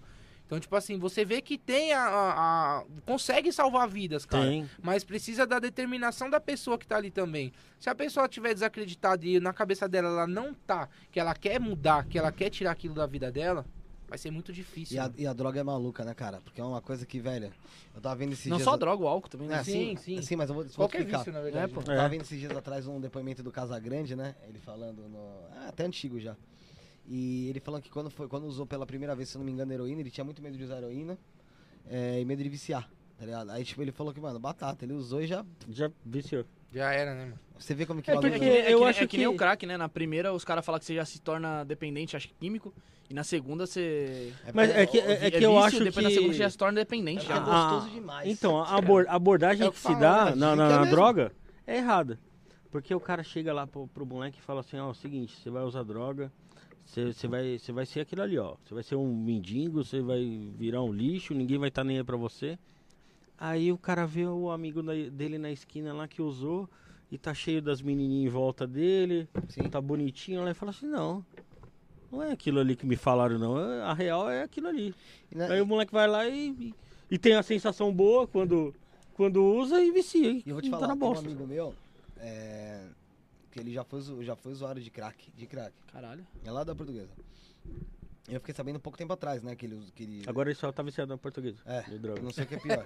Então, 0.50 0.60
tipo 0.60 0.76
assim, 0.76 0.98
você 0.98 1.24
vê 1.24 1.44
que 1.44 1.60
tem 1.60 1.94
a. 1.94 2.02
a- 2.02 2.80
a- 2.80 2.84
consegue 3.06 3.52
salvar 3.54 3.88
vidas, 3.88 4.26
cara. 4.26 4.46
Tem. 4.48 4.68
Mas 4.82 5.04
precisa 5.04 5.46
da 5.46 5.60
determinação 5.60 6.28
da 6.28 6.40
pessoa 6.40 6.76
que 6.76 6.88
tá 6.88 6.98
ali 6.98 7.12
também. 7.12 7.54
Se 7.80 7.88
a 7.88 7.94
pessoa 7.94 8.28
tiver 8.28 8.56
desacreditada 8.56 9.24
e 9.28 9.40
na 9.40 9.54
cabeça 9.54 9.88
dela 9.88 10.08
ela 10.08 10.26
não 10.26 10.52
tá, 10.52 10.90
que 11.12 11.20
ela 11.20 11.36
quer 11.36 11.60
mudar, 11.60 12.04
que 12.08 12.18
ela 12.18 12.32
quer 12.32 12.50
tirar 12.50 12.72
aquilo 12.72 12.96
da 12.96 13.06
vida 13.06 13.32
dela, 13.32 13.64
vai 14.08 14.18
ser 14.18 14.32
muito 14.32 14.52
difícil. 14.52 14.96
E 14.96 15.00
a, 15.00 15.12
e 15.20 15.28
a 15.28 15.34
droga 15.34 15.60
é 15.60 15.64
maluca, 15.64 16.04
né, 16.04 16.16
cara? 16.16 16.42
Porque 16.44 16.60
é 16.60 16.64
uma 16.64 16.82
coisa 16.82 17.06
que, 17.06 17.20
velho, 17.20 17.54
eu 17.94 18.02
tava 18.02 18.16
vendo 18.16 18.34
esses 18.34 18.48
Não 18.48 18.58
dias... 18.58 18.66
só 18.66 18.74
a 18.74 18.78
droga, 18.78 19.04
o 19.04 19.08
álcool 19.08 19.30
também, 19.30 19.48
né? 19.48 19.60
É, 19.60 19.64
Sim, 19.64 19.96
sim, 19.98 20.20
sim. 20.20 20.36
mas 20.36 20.50
eu 20.50 20.56
vou, 20.56 20.64
vou 20.64 20.74
Qualquer 20.74 21.02
explicar. 21.02 21.20
vício, 21.20 21.32
na 21.34 21.42
verdade. 21.42 21.66
É, 21.72 21.76
pô. 21.76 21.82
né? 21.82 21.94
Eu 21.94 21.98
tava 21.98 22.10
vendo 22.10 22.22
esses 22.22 22.40
dias 22.40 22.58
atrás 22.58 22.88
um 22.88 23.00
depoimento 23.00 23.44
do 23.44 23.52
Casagrande, 23.52 24.16
né? 24.16 24.34
Ele 24.48 24.58
falando 24.58 25.08
no. 25.08 25.30
Ah, 25.58 25.68
até 25.68 25.86
antigo 25.86 26.20
já. 26.20 26.36
E 27.12 27.50
ele 27.50 27.60
falando 27.60 27.82
que 27.82 27.89
quando, 27.89 28.10
foi, 28.12 28.28
quando 28.28 28.43
usou 28.45 28.67
pela 28.67 28.86
primeira 28.86 29.15
vez, 29.15 29.30
se 29.30 29.36
eu 29.36 29.39
não 29.39 29.45
me 29.45 29.52
engano, 29.52 29.74
heroína, 29.74 30.00
ele 30.02 30.12
tinha 30.12 30.24
muito 30.24 30.41
medo 30.43 30.56
de 30.56 30.63
usar 30.63 30.78
heroína 30.78 31.17
é, 31.89 32.19
e 32.22 32.26
medo 32.26 32.43
de 32.43 32.50
viciar, 32.50 32.88
tá 33.17 33.26
ligado? 33.26 33.50
Aí, 33.50 33.63
tipo, 33.65 33.82
ele 33.82 33.91
falou 33.91 34.13
que, 34.13 34.19
mano, 34.22 34.39
batata, 34.39 34.86
ele 34.86 34.93
usou 34.93 35.19
e 35.22 35.26
já. 35.26 35.43
Já 35.67 35.89
viciou. 36.06 36.45
Já 36.72 36.93
era, 36.93 37.15
né, 37.15 37.26
mano? 37.26 37.39
Você 37.58 37.74
vê 37.74 37.84
como 37.86 38.00
que 38.02 38.12
É 38.12 38.13
porque- 38.13 38.28
É 38.28 38.38
que, 38.39 38.45
eu 38.72 38.80
nem- 38.82 38.88
acho 38.89 39.04
é 39.04 39.08
que 39.08 39.17
nem 39.17 39.28
que- 39.28 39.34
o 39.34 39.38
crack, 39.38 39.65
né? 39.65 39.76
Na 39.76 39.89
primeira, 39.89 40.32
os 40.32 40.45
caras 40.45 40.63
falam 40.63 40.78
que 40.80 40.86
você 40.86 40.93
já 40.93 41.04
se 41.04 41.19
torna 41.19 41.63
dependente, 41.63 42.15
acho 42.15 42.28
que 42.28 42.34
químico. 42.36 42.72
E 43.10 43.13
na 43.13 43.24
segunda, 43.24 43.65
você. 43.65 44.32
Mas 44.54 44.69
é 44.69 44.86
que, 44.86 45.00
é, 45.00 45.26
é 45.26 45.32
que 45.32 45.38
eu 45.43 45.54
vício, 45.54 45.63
acho 45.65 45.84
depois 45.84 46.04
na 46.06 46.12
segunda, 46.12 46.32
você 46.34 46.38
já 46.39 46.45
que... 46.45 46.52
se 46.52 46.58
torna 46.60 46.80
dependente. 46.80 47.26
É 47.26 47.28
já. 47.28 47.41
porque 47.41 47.50
é 47.50 47.54
gostoso 47.54 47.89
demais. 47.89 48.30
Então, 48.30 48.62
a 48.62 48.78
abor- 48.78 49.06
abordagem 49.10 49.65
É 49.65 49.69
que, 49.72 49.76
que 49.76 49.82
se 49.82 49.95
dá 49.95 50.36
na, 50.36 50.56
na- 50.56 50.67
que 50.67 50.74
é 50.74 50.78
na 50.78 50.86
droga 50.86 51.32
é 51.65 51.78
errada. 51.78 52.19
Porque 52.72 52.93
o 52.93 53.00
cara 53.00 53.24
chega 53.24 53.52
lá 53.52 53.65
pro, 53.65 53.88
pro 53.88 54.06
moleque 54.06 54.38
e 54.38 54.41
fala 54.43 54.60
assim, 54.60 54.78
ó, 54.78 54.89
é 54.89 54.91
o 54.91 54.93
seguinte, 54.93 55.36
você 55.41 55.50
vai 55.50 55.63
usar 55.63 55.82
droga, 55.82 56.32
você 56.89 57.28
vai, 57.28 57.58
vai 57.71 57.86
ser 57.86 57.99
aquilo 58.02 58.21
ali, 58.23 58.38
ó. 58.38 58.56
Você 58.65 58.73
vai 58.73 58.84
ser 58.84 58.95
um 58.95 59.15
mendigo, 59.15 59.84
você 59.84 60.02
vai 60.02 60.49
virar 60.58 60.82
um 60.82 60.91
lixo, 60.91 61.34
ninguém 61.34 61.58
vai 61.58 61.69
estar 61.69 61.84
nem 61.84 61.97
aí 61.97 62.04
pra 62.04 62.17
você. 62.17 62.58
Aí 63.38 63.71
o 63.71 63.78
cara 63.78 64.06
vê 64.06 64.25
o 64.25 64.49
amigo 64.49 64.82
dele 65.12 65.38
na 65.38 65.52
esquina 65.52 65.93
lá 65.93 66.08
que 66.08 66.21
usou 66.21 66.67
e 67.12 67.17
tá 67.17 67.34
cheio 67.34 67.62
das 67.62 67.82
menininhas 67.82 68.25
em 68.32 68.34
volta 68.34 68.67
dele, 68.67 69.28
Sim. 69.47 69.63
tá 69.69 69.80
bonitinho 69.80 70.43
lá 70.43 70.52
e 70.52 70.54
fala 70.54 70.71
assim, 70.71 70.88
não, 70.88 71.23
não 72.12 72.21
é 72.21 72.32
aquilo 72.32 72.60
ali 72.60 72.75
que 72.75 72.86
me 72.86 72.95
falaram 72.95 73.38
não, 73.39 73.58
é- 73.58 73.82
a 73.84 73.93
real 73.93 74.30
é 74.30 74.43
aquilo 74.43 74.67
ali. 74.67 74.93
Na- 75.34 75.45
Aí 75.47 75.62
o 75.62 75.65
moleque 75.65 75.93
vai 75.93 76.08
lá 76.08 76.28
e, 76.28 76.73
e, 77.10 77.17
tem 77.17 77.34
a 77.36 77.43
sensação 77.43 77.93
boa 77.93 78.28
quando, 78.28 78.73
quando 79.13 79.43
usa 79.43 79.82
e 79.82 79.91
vicia. 79.91 80.32
E 80.32 80.43
eu 80.45 80.56
vou 80.56 80.62
te 80.62 80.69
tá 80.69 80.78
falar, 80.78 80.88
na 80.89 80.95
tem 80.95 81.04
um 81.04 81.10
bosta. 81.12 81.25
amigo 81.25 81.47
meu, 81.47 81.73
é, 82.17 82.82
que 83.52 83.60
ele 83.60 83.74
já 83.74 83.84
foi, 83.84 84.02
já 84.24 84.36
foi 84.36 84.52
usuário 84.52 84.82
de 84.82 84.90
crack, 84.90 85.32
de 85.32 85.46
crack. 85.48 85.74
Caralho. 85.92 86.26
É 86.44 86.52
lá 86.52 86.64
da 86.64 86.76
portuguesa. 86.76 87.12
Eu 88.28 88.40
fiquei 88.40 88.54
sabendo 88.54 88.76
um 88.76 88.80
pouco 88.80 88.98
tempo 88.98 89.12
atrás, 89.12 89.42
né, 89.42 89.56
que 89.56 89.66
ele... 89.66 89.92
Que 89.96 90.04
ele 90.04 90.24
Agora 90.28 90.50
ele 90.50 90.56
só 90.56 90.72
tá 90.72 90.84
viciado 90.84 91.10
na 91.10 91.18
portuguesa. 91.18 91.58
É, 91.66 91.82
de 91.82 91.98
droga. 91.98 92.22
não 92.22 92.32
sei 92.32 92.44
o 92.44 92.48
que 92.48 92.56
é 92.56 92.60
pior. 92.60 92.84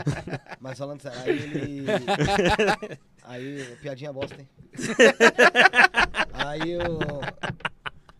Mas 0.60 0.78
falando 0.78 1.00
sério, 1.00 1.20
aí 1.22 1.38
ele. 1.38 1.86
Aí, 3.24 3.76
piadinha 3.80 4.12
bosta, 4.12 4.38
hein? 4.38 4.48
aí 6.34 6.72
eu. 6.72 6.98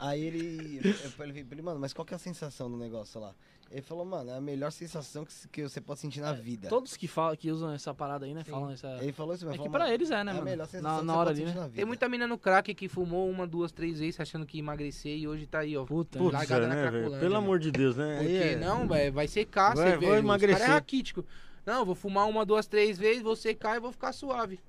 Aí 0.06 0.20
ele. 0.22 0.80
Eu 0.84 1.10
falei 1.10 1.44
pra 1.44 1.54
ele, 1.54 1.62
mano, 1.62 1.80
mas 1.80 1.92
qual 1.92 2.04
que 2.04 2.12
é 2.14 2.16
a 2.16 2.18
sensação 2.18 2.70
do 2.70 2.76
negócio 2.76 3.20
lá? 3.20 3.34
Ele 3.70 3.80
falou, 3.82 4.04
mano, 4.04 4.30
é 4.30 4.36
a 4.36 4.40
melhor 4.40 4.70
sensação 4.70 5.24
que, 5.24 5.32
que 5.48 5.62
você 5.62 5.80
pode 5.80 5.98
sentir 5.98 6.20
na 6.20 6.32
vida. 6.32 6.68
Todos 6.68 6.96
que, 6.96 7.08
falam, 7.08 7.34
que 7.34 7.50
usam 7.50 7.72
essa 7.72 7.92
parada 7.94 8.26
aí, 8.26 8.34
né? 8.34 8.44
Sim. 8.44 8.50
Falam 8.50 8.70
essa. 8.70 8.98
Ele 9.02 9.10
falou 9.12 9.34
isso, 9.34 9.44
mas 9.46 9.54
É 9.54 9.56
que 9.56 9.58
falou, 9.64 9.70
pra 9.72 9.80
mano, 9.84 9.92
eles 9.94 10.10
é, 10.10 10.22
né, 10.22 10.30
é 10.30 10.32
a 10.32 10.34
mano? 10.34 10.44
melhor 10.44 10.66
sensação 10.66 10.92
Na, 10.92 11.00
que 11.00 11.06
na 11.06 11.12
você 11.12 11.18
hora 11.18 11.30
pode 11.30 11.40
ali, 11.40 11.46
sentir 11.48 11.54
né? 11.56 11.60
na 11.62 11.66
vida. 11.68 11.76
Tem 11.76 11.84
muita 11.86 12.08
mina 12.08 12.26
no 12.26 12.38
crack 12.38 12.74
que 12.74 12.88
fumou 12.88 13.28
uma, 13.28 13.46
duas, 13.46 13.72
três 13.72 13.98
vezes 13.98 14.20
achando 14.20 14.44
que 14.46 14.58
ia 14.58 14.62
emagrecer 14.62 15.16
e 15.16 15.26
hoje 15.26 15.46
tá 15.46 15.60
aí, 15.60 15.76
ó. 15.76 15.84
Puta, 15.84 16.18
Putz, 16.18 16.32
largada 16.34 16.66
é, 16.66 16.68
na 16.68 16.74
né, 16.74 16.82
velho? 16.82 16.92
Cracolândia, 16.92 17.20
Pelo 17.20 17.36
amor 17.36 17.58
de 17.58 17.70
Deus, 17.72 17.96
né? 17.96 18.18
Porque 18.18 18.32
é- 18.36 18.56
não, 18.56 18.86
velho, 18.86 19.12
vai 19.12 19.26
secar, 19.26 19.74
Vai- 19.74 19.90
você 19.92 19.96
vou 19.96 20.00
vê. 20.10 20.12
Os 20.12 20.18
emagrecer. 20.18 20.58
cara 20.58 20.70
é 20.70 20.74
raquítico. 20.74 21.24
Não, 21.66 21.84
vou 21.86 21.94
fumar 21.94 22.28
uma, 22.28 22.44
duas, 22.44 22.66
três 22.66 22.98
vezes, 22.98 23.22
vou 23.22 23.34
secar 23.34 23.76
e 23.76 23.80
vou 23.80 23.90
ficar 23.90 24.12
suave. 24.12 24.60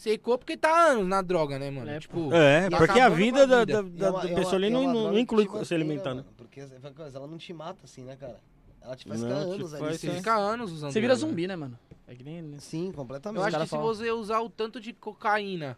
Secou 0.00 0.38
porque 0.38 0.56
tá 0.56 0.70
anos 0.92 1.06
na 1.06 1.20
droga, 1.20 1.58
né, 1.58 1.70
mano? 1.70 1.90
É, 1.90 2.00
Tipo, 2.00 2.32
É, 2.32 2.70
porque 2.70 2.98
a 2.98 3.10
vida 3.10 3.42
a 3.42 3.44
da, 3.46 3.58
vida. 3.66 3.82
da, 3.82 3.88
da- 3.90 4.06
é 4.06 4.10
uma- 4.10 4.22
da 4.22 4.28
é 4.28 4.30
uma- 4.32 4.34
pessoa 4.38 4.56
ali 4.56 4.66
é 4.68 4.70
não, 4.70 4.90
não, 4.90 5.18
inclui 5.18 5.44
se 5.44 5.74
né? 6.14 6.22
mano? 6.22 6.34
Porque 6.38 6.62
coisa, 6.96 7.18
ela 7.18 7.26
não 7.26 7.36
te 7.36 7.52
mata 7.52 7.80
assim, 7.84 8.02
né, 8.04 8.16
cara? 8.16 8.40
Ela 8.80 8.96
te 8.96 9.06
faz 9.06 9.20
Não, 9.20 9.28
ficar 9.28 9.40
te 9.44 9.46
anos 9.60 9.74
ali. 9.74 9.98
você 9.98 10.10
fica 10.12 10.34
anos 10.34 10.72
usando 10.72 10.90
Você 10.92 11.00
vira 11.02 11.12
droga, 11.14 11.26
né? 11.26 11.30
zumbi, 11.30 11.46
né, 11.46 11.54
mano? 11.54 11.78
É 12.08 12.14
que 12.14 12.24
nem. 12.24 12.58
Sim, 12.60 12.90
completamente. 12.92 13.40
Eu 13.42 13.46
acho 13.46 13.58
que 13.58 13.66
se 13.66 13.76
você 13.76 14.10
usar 14.10 14.40
o 14.40 14.48
tanto 14.48 14.80
de 14.80 14.94
cocaína 14.94 15.76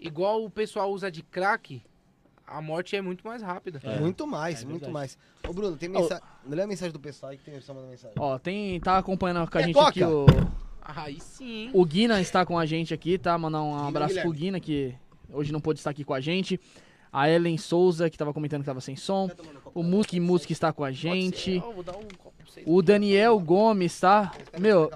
igual 0.00 0.42
o 0.42 0.48
pessoal 0.48 0.90
usa 0.90 1.10
de 1.10 1.22
crack, 1.22 1.82
a 2.46 2.62
morte 2.62 2.96
é 2.96 3.02
muito 3.02 3.26
mais 3.26 3.42
rápida. 3.42 3.80
É. 3.84 3.98
Muito 4.00 4.26
mais, 4.26 4.62
É 4.62 4.66
muito 4.66 4.90
mais. 4.90 5.18
Ô, 5.46 5.52
Bruno, 5.52 5.76
tem 5.76 5.90
mensagem. 5.90 6.24
Lê 6.48 6.62
a 6.62 6.66
mensagem 6.66 6.90
do 6.92 6.98
pessoal 6.98 7.32
aí 7.32 7.36
que 7.36 7.44
tem 7.44 7.52
pessoal 7.52 7.76
mandando 7.76 7.90
mensagem. 7.90 8.16
Ó, 8.18 8.38
tem. 8.38 8.80
Tá 8.80 8.96
acompanhando 8.96 9.46
com 9.50 9.58
a 9.58 9.60
É 9.60 9.64
gente 9.64 9.74
coca? 9.74 9.88
aqui 9.90 10.02
o. 10.04 10.24
Aí 10.84 11.20
sim. 11.20 11.70
O 11.72 11.84
Guina 11.84 12.20
está 12.20 12.44
com 12.44 12.58
a 12.58 12.66
gente 12.66 12.92
aqui, 12.92 13.16
tá? 13.16 13.36
Mandar 13.38 13.62
um 13.62 13.76
Guina 13.76 13.88
abraço 13.88 14.20
pro 14.20 14.32
Guina, 14.32 14.60
que 14.60 14.94
hoje 15.30 15.52
não 15.52 15.60
pôde 15.60 15.78
estar 15.78 15.90
aqui 15.90 16.04
com 16.04 16.14
a 16.14 16.20
gente. 16.20 16.58
A 17.12 17.28
Ellen 17.28 17.58
Souza, 17.58 18.08
que 18.08 18.16
tava 18.16 18.32
comentando 18.32 18.62
que 18.62 18.66
tava 18.66 18.80
sem 18.80 18.96
som. 18.96 19.30
O 19.74 19.82
Muski 19.82 20.18
Muski 20.18 20.52
está 20.52 20.72
com 20.72 20.82
a 20.82 20.90
gente. 20.90 21.62
Um. 22.66 22.76
O 22.76 22.82
Daniel 22.82 23.38
Gomes, 23.38 23.98
tá? 24.00 24.32
Meu, 24.58 24.90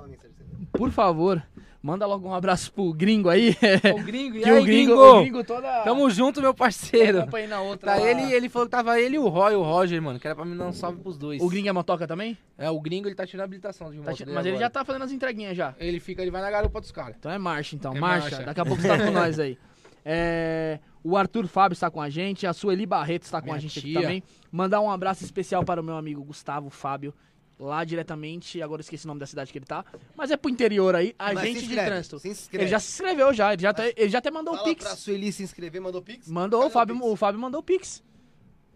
por 0.72 0.90
favor, 0.90 1.42
manda 1.86 2.04
logo 2.06 2.28
um 2.28 2.34
abraço 2.34 2.72
pro 2.72 2.92
gringo 2.92 3.28
aí. 3.28 3.56
O 3.94 4.02
gringo, 4.04 4.36
e 4.36 4.40
que 4.42 4.50
aí, 4.50 4.58
o 4.60 4.64
gringo, 4.64 4.92
gringo? 4.94 5.16
o 5.16 5.20
gringo 5.22 5.44
toda. 5.44 5.82
Tamo 5.84 6.10
junto, 6.10 6.40
meu 6.42 6.52
parceiro. 6.52 7.28
Aí 7.32 7.46
na 7.46 7.60
outra. 7.60 7.92
Tá 7.94 7.98
lá. 8.00 8.10
ele, 8.10 8.32
ele 8.32 8.48
falou 8.48 8.66
que 8.66 8.72
tava 8.72 9.00
ele 9.00 9.14
e 9.16 9.18
o 9.18 9.28
Roy, 9.28 9.54
o 9.54 9.62
Roger, 9.62 10.02
mano, 10.02 10.18
que 10.18 10.26
era 10.26 10.34
pra 10.34 10.44
me 10.44 10.56
dar 10.58 10.66
um 10.66 10.72
salve 10.72 11.00
pros 11.00 11.16
dois. 11.16 11.40
O 11.40 11.48
gringo 11.48 11.68
é 11.68 11.72
motoca 11.72 12.06
também? 12.06 12.36
É, 12.58 12.68
o 12.70 12.80
gringo 12.80 13.06
ele 13.08 13.14
tá 13.14 13.24
tirando 13.26 13.42
a 13.42 13.44
habilitação 13.44 13.90
de 13.90 13.98
Tá 13.98 14.02
moto 14.10 14.16
ti- 14.16 14.24
dele 14.24 14.34
mas 14.34 14.44
ele 14.46 14.56
já 14.56 14.66
agora. 14.66 14.70
tá 14.70 14.84
fazendo 14.84 15.02
as 15.04 15.12
entreguinhas 15.12 15.56
já. 15.56 15.74
Ele 15.78 16.00
fica, 16.00 16.20
ele 16.22 16.30
vai 16.32 16.42
na 16.42 16.50
garupa 16.50 16.80
dos 16.80 16.90
caras. 16.90 17.14
Então 17.18 17.30
é 17.30 17.38
marcha, 17.38 17.76
então. 17.76 17.94
É 17.96 18.00
marcha. 18.00 18.30
marcha. 18.30 18.42
Daqui 18.46 18.60
a 18.60 18.64
pouco 18.66 18.82
você 18.82 18.88
tá 18.88 18.98
com 18.98 19.10
nós 19.12 19.38
aí. 19.38 19.56
É, 20.04 20.78
o 21.02 21.16
Arthur 21.16 21.46
Fábio 21.46 21.74
está 21.74 21.90
com 21.90 22.00
a 22.00 22.08
gente. 22.08 22.46
A 22.46 22.52
Sueli 22.52 22.86
Barreto 22.86 23.22
está 23.24 23.40
com 23.40 23.46
Minha 23.46 23.56
a 23.56 23.60
gente 23.60 23.78
aqui 23.78 23.90
tia. 23.92 24.00
também. 24.02 24.22
Mandar 24.52 24.80
um 24.80 24.90
abraço 24.90 25.24
especial 25.24 25.64
para 25.64 25.80
o 25.80 25.84
meu 25.84 25.96
amigo 25.96 26.22
Gustavo 26.24 26.70
Fábio. 26.70 27.12
Lá 27.58 27.84
diretamente, 27.84 28.60
agora 28.60 28.80
eu 28.80 28.82
esqueci 28.82 29.06
o 29.06 29.08
nome 29.08 29.18
da 29.20 29.26
cidade 29.26 29.50
que 29.50 29.56
ele 29.58 29.64
tá. 29.64 29.82
Mas 30.14 30.30
é 30.30 30.36
pro 30.36 30.50
interior 30.50 30.94
aí, 30.94 31.14
agente 31.18 31.60
de 31.60 31.64
inscreve, 31.66 31.86
trânsito. 31.90 32.18
se 32.18 32.28
inscreve. 32.28 32.64
Ele 32.64 32.70
já 32.70 32.78
se 32.78 32.88
inscreveu 32.92 33.32
já, 33.32 33.52
ele 33.54 33.62
já, 33.62 33.72
tá- 33.72 33.86
ele 33.88 34.08
já 34.10 34.18
até 34.18 34.30
mandou 34.30 34.52
o 34.52 34.56
Fala 34.58 34.68
Pix. 34.68 34.84
pra 34.84 34.94
Sueli 34.96 35.32
se 35.32 35.42
inscrever, 35.42 35.80
mandou 35.80 36.02
Pix? 36.02 36.28
Mandou, 36.28 36.60
Cadê 36.60 36.70
o 36.70 36.72
Fábio, 36.72 36.94
Pix? 36.96 37.06
o 37.08 37.16
Fábio 37.16 37.40
mandou 37.40 37.60
o 37.60 37.62
Pix. 37.62 38.04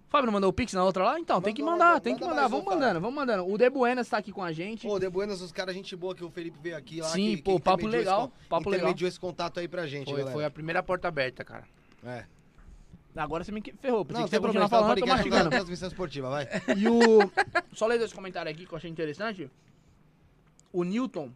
O 0.09 0.11
Fábio 0.11 0.27
não 0.27 0.33
mandou 0.33 0.51
o 0.51 0.53
Pix 0.53 0.73
na 0.73 0.83
outra 0.83 1.05
lá? 1.05 1.21
Então, 1.21 1.41
tem 1.43 1.55
que 1.55 1.61
Mandou, 1.63 1.75
mandar, 1.79 1.87
mandou. 1.89 2.01
tem 2.01 2.15
que 2.17 2.21
Manda 2.23 2.35
mandar. 2.35 2.49
Vamos 2.49 2.65
mandando, 2.65 3.01
vamos 3.01 3.15
mandando. 3.15 3.47
O 3.53 3.57
De 3.59 3.71
Buenas 3.71 4.09
tá 4.09 4.17
aqui 4.17 4.33
com 4.33 4.43
a 4.43 4.51
gente. 4.51 4.85
Pô, 4.89 4.99
de 4.99 5.09
Buenas, 5.11 5.41
os 5.43 5.53
caras, 5.53 5.75
gente 5.75 5.95
boa 5.95 6.15
que 6.17 6.25
o 6.25 6.31
Felipe 6.31 6.59
veio 6.61 6.77
aqui 6.77 7.01
lá. 7.03 7.09
Sim, 7.11 7.37
que, 7.37 7.43
pô, 7.43 7.57
que 7.57 7.63
papo 7.63 7.87
legal, 7.87 8.33
esse 8.41 8.49
papo 8.49 8.71
legal. 8.71 8.93
esse 8.99 9.21
contato 9.21 9.61
aí 9.61 9.69
pra 9.69 9.87
gente, 9.87 10.07
Foi, 10.07 10.15
galera. 10.17 10.33
foi 10.33 10.45
a 10.45 10.51
primeira 10.51 10.83
porta 10.83 11.07
aberta, 11.07 11.45
cara. 11.45 11.65
É. 12.05 12.25
Agora 13.17 13.43
você 13.43 13.51
me 13.53 13.61
que- 13.61 13.73
ferrou, 13.73 14.05
porque 14.05 14.21
Não, 14.21 14.27
você 14.29 14.31
tem 14.33 14.41
continuar 14.41 14.69
problema, 14.69 14.87
falando, 14.95 14.99
eu 14.99 15.05
tô 15.07 15.13
mastigando. 15.13 15.51
transmissão 15.51 15.89
esportiva, 15.89 16.31
vai. 16.31 16.49
E 16.77 16.89
o. 16.89 17.19
Só 17.75 17.87
ler 17.87 17.99
dois 17.99 18.13
comentários 18.13 18.55
aqui 18.55 18.67
que 18.67 18.73
eu 18.73 18.77
achei 18.79 18.91
interessante. 18.91 19.51
O 20.73 20.85
Newton. 20.85 21.31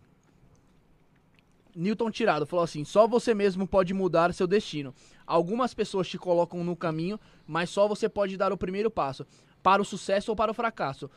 Newton 1.75 2.11
Tirado 2.11 2.47
falou 2.47 2.65
assim: 2.65 2.85
só 2.85 3.07
você 3.09 3.35
mesmo 3.35 3.67
pode 3.67 3.93
mudar 3.93 4.33
seu 4.33 4.47
destino. 4.47 4.95
Algumas 5.27 5.75
pessoas 5.75 6.09
te 6.09 6.17
colocam 6.17 6.63
no 6.63 6.77
caminho, 6.77 7.19
mas 7.47 7.71
só 7.71 7.89
você 7.89 8.09
pode 8.09 8.37
dar 8.37 8.53
o 8.53 8.57
primeiro 8.57 8.91
passo 8.91 9.27
para 9.63 9.83
o 9.83 9.85
sucesso 9.85 10.31
ou 10.31 10.37
para 10.37 10.51
o 10.53 10.55
fracasso. 10.55 11.11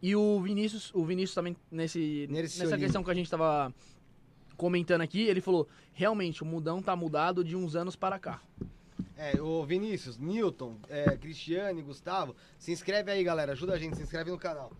E 0.00 0.14
o 0.14 0.40
Vinícius, 0.40 0.92
o 0.94 1.04
Vinícius 1.04 1.34
também 1.34 1.56
nesse, 1.70 2.28
nessa 2.30 2.76
questão 2.78 3.02
que 3.02 3.10
a 3.10 3.14
gente 3.14 3.28
tava 3.30 3.74
comentando 4.56 5.00
aqui, 5.00 5.22
ele 5.22 5.40
falou: 5.40 5.66
realmente 5.92 6.44
o 6.44 6.46
mudão 6.46 6.80
tá 6.80 6.94
mudado 6.94 7.42
de 7.42 7.56
uns 7.56 7.74
anos 7.74 7.96
para 7.96 8.16
cá. 8.18 8.40
É, 9.16 9.40
o 9.40 9.64
Vinícius, 9.64 10.18
Newton, 10.18 10.76
é, 10.88 11.16
Cristiane, 11.16 11.82
Gustavo, 11.82 12.34
se 12.58 12.72
inscreve 12.72 13.10
aí, 13.10 13.22
galera. 13.24 13.52
Ajuda 13.52 13.74
a 13.74 13.78
gente, 13.78 13.96
se 13.96 14.02
inscreve 14.02 14.30
no 14.30 14.38
canal. 14.38 14.70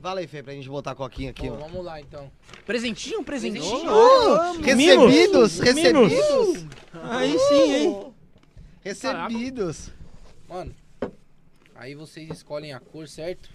Fala 0.00 0.20
aí, 0.20 0.26
Fê, 0.26 0.42
pra 0.42 0.52
gente 0.52 0.68
botar 0.68 0.90
a 0.90 0.94
coquinha 0.96 1.30
aqui, 1.30 1.46
Pô, 1.46 1.54
ó. 1.54 1.56
vamos 1.58 1.84
lá, 1.84 2.00
então. 2.00 2.30
Presentinho, 2.66 3.22
presentinho. 3.22 3.62
Presentinho. 3.62 3.92
Oh, 3.92 4.52
recebidos, 4.60 5.58
recebidos, 5.60 6.66
Aí 7.04 7.38
sim, 7.38 7.72
hein? 7.72 8.14
recebidos. 8.80 9.90
Mano, 10.48 10.74
aí 11.76 11.94
vocês 11.94 12.28
escolhem 12.30 12.72
a 12.72 12.80
cor, 12.80 13.06
certo? 13.06 13.48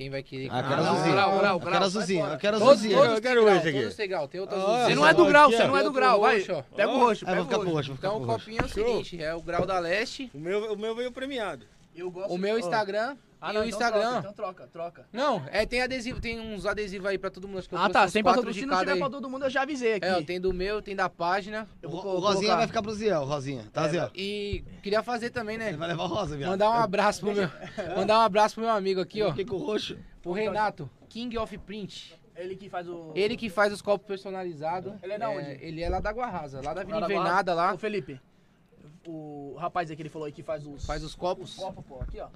Quem 0.00 0.08
vai 0.08 0.22
querer... 0.22 0.48
Ah, 0.50 0.62
quero 0.62 0.80
grau, 0.80 0.92
azulzinho. 0.94 1.12
grau, 1.14 1.28
grau, 1.38 1.54
Eu 1.56 1.58
grau, 1.60 1.72
quero 1.72 1.84
azulzinho, 1.84 2.26
eu 2.26 2.38
quero 2.38 2.58
Todos, 2.58 2.72
azulzinho. 2.72 2.96
todos 2.96 3.14
Eu 3.16 3.20
quero 3.20 3.34
tem 3.34 3.44
grau, 3.44 3.56
esse 3.58 3.68
aqui. 3.68 3.78
todos 3.80 3.94
tem 3.94 4.08
grau. 4.08 4.28
Tem 4.28 4.40
outro 4.40 4.56
Ah, 4.56 4.58
azulzinho. 4.62 4.86
Você 4.88 4.94
não 4.94 5.06
é 5.06 5.12
do 5.12 5.26
grau, 5.26 5.50
você 5.50 5.64
não 5.66 5.76
é 5.76 5.82
do 5.82 5.92
grau, 5.92 6.20
vai. 6.22 6.40
Pega 6.40 6.88
o 6.90 6.98
roxo, 7.00 7.24
Ah, 7.28 7.32
pega 7.36 7.58
o 7.58 7.70
roxo. 7.70 7.92
Então 7.92 8.22
o 8.22 8.26
copinho 8.26 8.62
é 8.62 8.64
o 8.64 8.68
seguinte, 8.70 9.22
é 9.22 9.34
o 9.34 9.42
grau 9.42 9.66
da 9.66 9.78
leste, 9.78 10.30
O 10.32 10.38
meu, 10.38 10.72
o 10.72 10.78
meu 10.78 10.94
veio 10.96 11.12
premiado. 11.12 11.66
Eu 12.00 12.10
gosto 12.10 12.32
o 12.32 12.38
meu 12.38 12.54
Ó. 12.56 12.58
Instagram 12.58 13.16
Ah, 13.40 13.50
e 13.50 13.54
não, 13.54 13.60
o 13.62 13.64
então 13.64 13.68
Instagram. 13.78 14.00
Troca, 14.00 14.18
então 14.20 14.32
troca, 14.32 14.66
troca. 14.68 15.06
Não, 15.12 15.42
é, 15.50 15.64
tem 15.64 15.80
adesivo, 15.82 16.20
tem 16.20 16.38
uns 16.40 16.66
adesivos 16.66 17.06
aí 17.06 17.16
pra 17.18 17.30
todo 17.30 17.46
mundo. 17.48 17.58
Acho 17.58 17.68
que 17.68 17.74
eu 17.74 17.78
Ah, 17.78 17.88
tá. 17.88 18.06
Sem 18.08 18.22
pra 18.22 18.34
todo 18.34 18.52
de 18.52 18.60
Se 18.60 18.66
não 18.66 18.78
tiver 18.78 18.92
aí. 18.92 18.98
pra 18.98 19.08
todo 19.10 19.28
mundo, 19.30 19.44
eu 19.46 19.50
já 19.50 19.62
avisei 19.62 19.94
aqui. 19.94 20.06
É, 20.06 20.22
tem 20.22 20.40
do 20.40 20.52
meu, 20.52 20.82
tem 20.82 20.94
da 20.96 21.08
página. 21.08 21.68
Eu 21.82 21.88
O, 21.88 21.92
vou 21.92 22.00
o 22.16 22.18
Rosinha 22.18 22.34
colocar. 22.34 22.56
vai 22.56 22.66
ficar 22.66 22.82
pro 22.82 22.92
Ziel, 22.92 23.24
Rosinha. 23.24 23.66
Tá, 23.72 23.88
Ziel? 23.88 24.10
E 24.14 24.64
queria 24.82 25.02
fazer 25.02 25.30
também, 25.30 25.56
né? 25.58 25.68
Ele 25.68 25.76
vai 25.78 25.88
levar 25.88 26.04
o 26.04 26.06
rosa, 26.06 26.36
viado. 26.36 26.50
Mandar 26.50 26.70
um 26.70 26.74
abraço 26.74 27.20
pro 27.20 27.32
meu. 27.34 27.48
Mandar 27.96 28.18
um 28.18 28.22
abraço 28.22 28.54
pro 28.56 28.64
meu 28.64 28.72
amigo 28.72 29.00
aqui, 29.00 29.22
ó. 29.22 29.28
Fiquei 29.30 29.44
com 29.46 29.56
o 29.56 29.58
roxo. 29.64 29.96
O 30.24 30.32
Renato, 30.32 30.88
King 31.08 31.36
of 31.38 31.56
Print. 31.58 32.18
Ele 32.36 32.56
que 32.56 32.68
faz 32.70 32.88
o... 32.88 33.12
Ele 33.14 33.36
que 33.36 33.50
faz 33.50 33.70
os 33.72 33.82
copos 33.82 34.06
personalizados. 34.06 34.92
Ele 35.02 35.12
é 35.12 35.18
da 35.18 35.28
onde? 35.28 35.58
Ele 35.60 35.82
é 35.82 35.88
lá 35.90 36.00
da 36.00 36.10
Guarrasa, 36.10 36.60
lá 36.64 36.72
da 36.72 36.82
Vila 36.84 37.04
Invernada 37.04 37.52
lá. 37.52 37.74
Ô, 37.74 37.78
Felipe. 37.78 38.18
O 39.12 39.56
rapaz 39.58 39.90
aí 39.90 39.96
que 39.96 40.02
ele 40.02 40.08
falou 40.08 40.26
aí 40.26 40.32
que 40.32 40.42
faz 40.42 40.64
os... 40.64 40.86
Faz 40.86 41.02
os 41.02 41.14
copos. 41.14 41.56
Copo, 41.56 41.82
pô. 41.82 42.00
Aqui, 42.00 42.20
ó. 42.20 42.28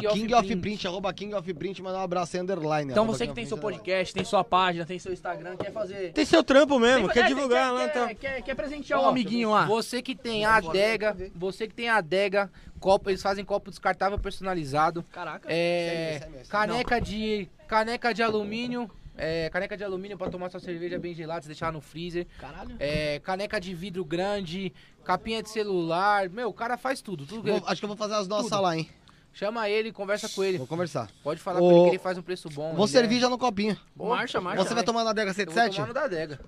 King 0.00 0.12
King 0.12 0.34
of 0.34 0.40
of 0.40 0.46
Print. 0.48 0.60
Print, 0.60 0.86
arroba 0.86 1.12
King 1.14 1.34
of 1.34 1.54
Print, 1.54 1.82
mandar 1.82 2.00
um 2.00 2.02
abraço 2.02 2.36
aí, 2.36 2.42
underline. 2.42 2.90
Então 2.90 3.04
arroba 3.04 3.16
você 3.16 3.24
King 3.24 3.32
que 3.32 3.40
tem 3.40 3.46
seu 3.46 3.56
Print, 3.56 3.76
podcast, 3.78 4.14
tem 4.14 4.24
sua 4.24 4.44
página, 4.44 4.84
tem 4.84 4.98
seu 4.98 5.12
Instagram, 5.12 5.56
quer 5.56 5.72
fazer... 5.72 6.12
Tem 6.12 6.24
seu 6.24 6.44
trampo 6.44 6.78
mesmo, 6.78 7.06
Tem- 7.06 7.14
quer 7.14 7.24
é, 7.24 7.28
divulgar 7.28 7.64
quer, 7.66 7.70
lá, 7.70 7.88
quer, 7.88 7.90
então. 7.90 8.14
quer, 8.14 8.42
quer 8.42 8.54
presentear 8.54 9.00
Ó, 9.00 9.06
o 9.06 9.08
amiguinho 9.08 9.50
lá. 9.50 9.64
Você 9.64 10.02
que 10.02 10.14
tem 10.14 10.44
a 10.44 10.56
adega, 10.56 11.16
você 11.34 11.66
que 11.66 11.74
tem 11.74 11.88
a 11.88 11.96
adega, 11.96 12.50
copo, 12.78 13.08
eles 13.08 13.22
fazem 13.22 13.44
copo 13.44 13.70
descartável 13.70 14.18
personalizado. 14.18 15.02
Caraca. 15.10 15.48
É, 15.50 16.18
sério. 16.20 16.48
caneca 16.48 17.00
de 17.00 17.48
caneca 17.66 18.12
de 18.12 18.22
alumínio, 18.22 18.90
é, 19.20 19.50
caneca 19.50 19.76
de 19.76 19.84
alumínio 19.84 20.16
pra 20.16 20.30
tomar 20.30 20.50
sua 20.50 20.58
cerveja 20.60 20.98
bem 20.98 21.14
gelada, 21.14 21.42
você 21.42 21.48
deixar 21.48 21.72
no 21.72 21.80
freezer. 21.80 22.26
Caralho. 22.38 22.74
É, 22.78 23.18
caneca 23.20 23.60
de 23.60 23.74
vidro 23.74 24.04
grande, 24.04 24.72
capinha 25.04 25.42
de 25.42 25.50
celular. 25.50 26.28
Meu, 26.30 26.48
o 26.48 26.54
cara 26.54 26.76
faz 26.76 27.00
tudo. 27.02 27.26
tudo 27.26 27.42
Vou- 27.42 27.62
acho 27.66 27.80
que 27.80 27.84
eu 27.84 27.88
vou 27.88 27.96
fazer 27.96 28.14
as 28.14 28.26
nossas 28.26 28.50
Tudo. 28.50 28.62
lá, 28.62 28.76
hein? 28.76 28.88
Chama 29.32 29.68
ele, 29.68 29.92
conversa 29.92 30.28
com 30.28 30.42
ele. 30.42 30.58
Vou 30.58 30.66
conversar. 30.66 31.08
Pode 31.22 31.38
falar 31.40 31.60
Ô, 31.60 31.68
com 31.68 31.72
ele 31.72 31.82
que 31.84 31.90
ele 31.90 31.98
faz 31.98 32.18
um 32.18 32.22
preço 32.22 32.48
bom. 32.48 32.74
Vou 32.74 32.86
ele 32.86 32.92
servir 32.92 33.18
é- 33.18 33.20
já 33.20 33.28
no 33.28 33.38
copinho. 33.38 33.78
Marcha, 33.94 34.40
marcha. 34.40 34.64
Você 34.64 34.74
vai 34.74 34.82
tomar 34.82 35.04
na 35.04 35.10
adega 35.10 35.30
Eu 35.30 35.34
vou 35.34 35.44
77? 35.44 35.76
tomar 35.76 35.86
no 35.88 35.94
da 35.94 36.02
adega. 36.04 36.40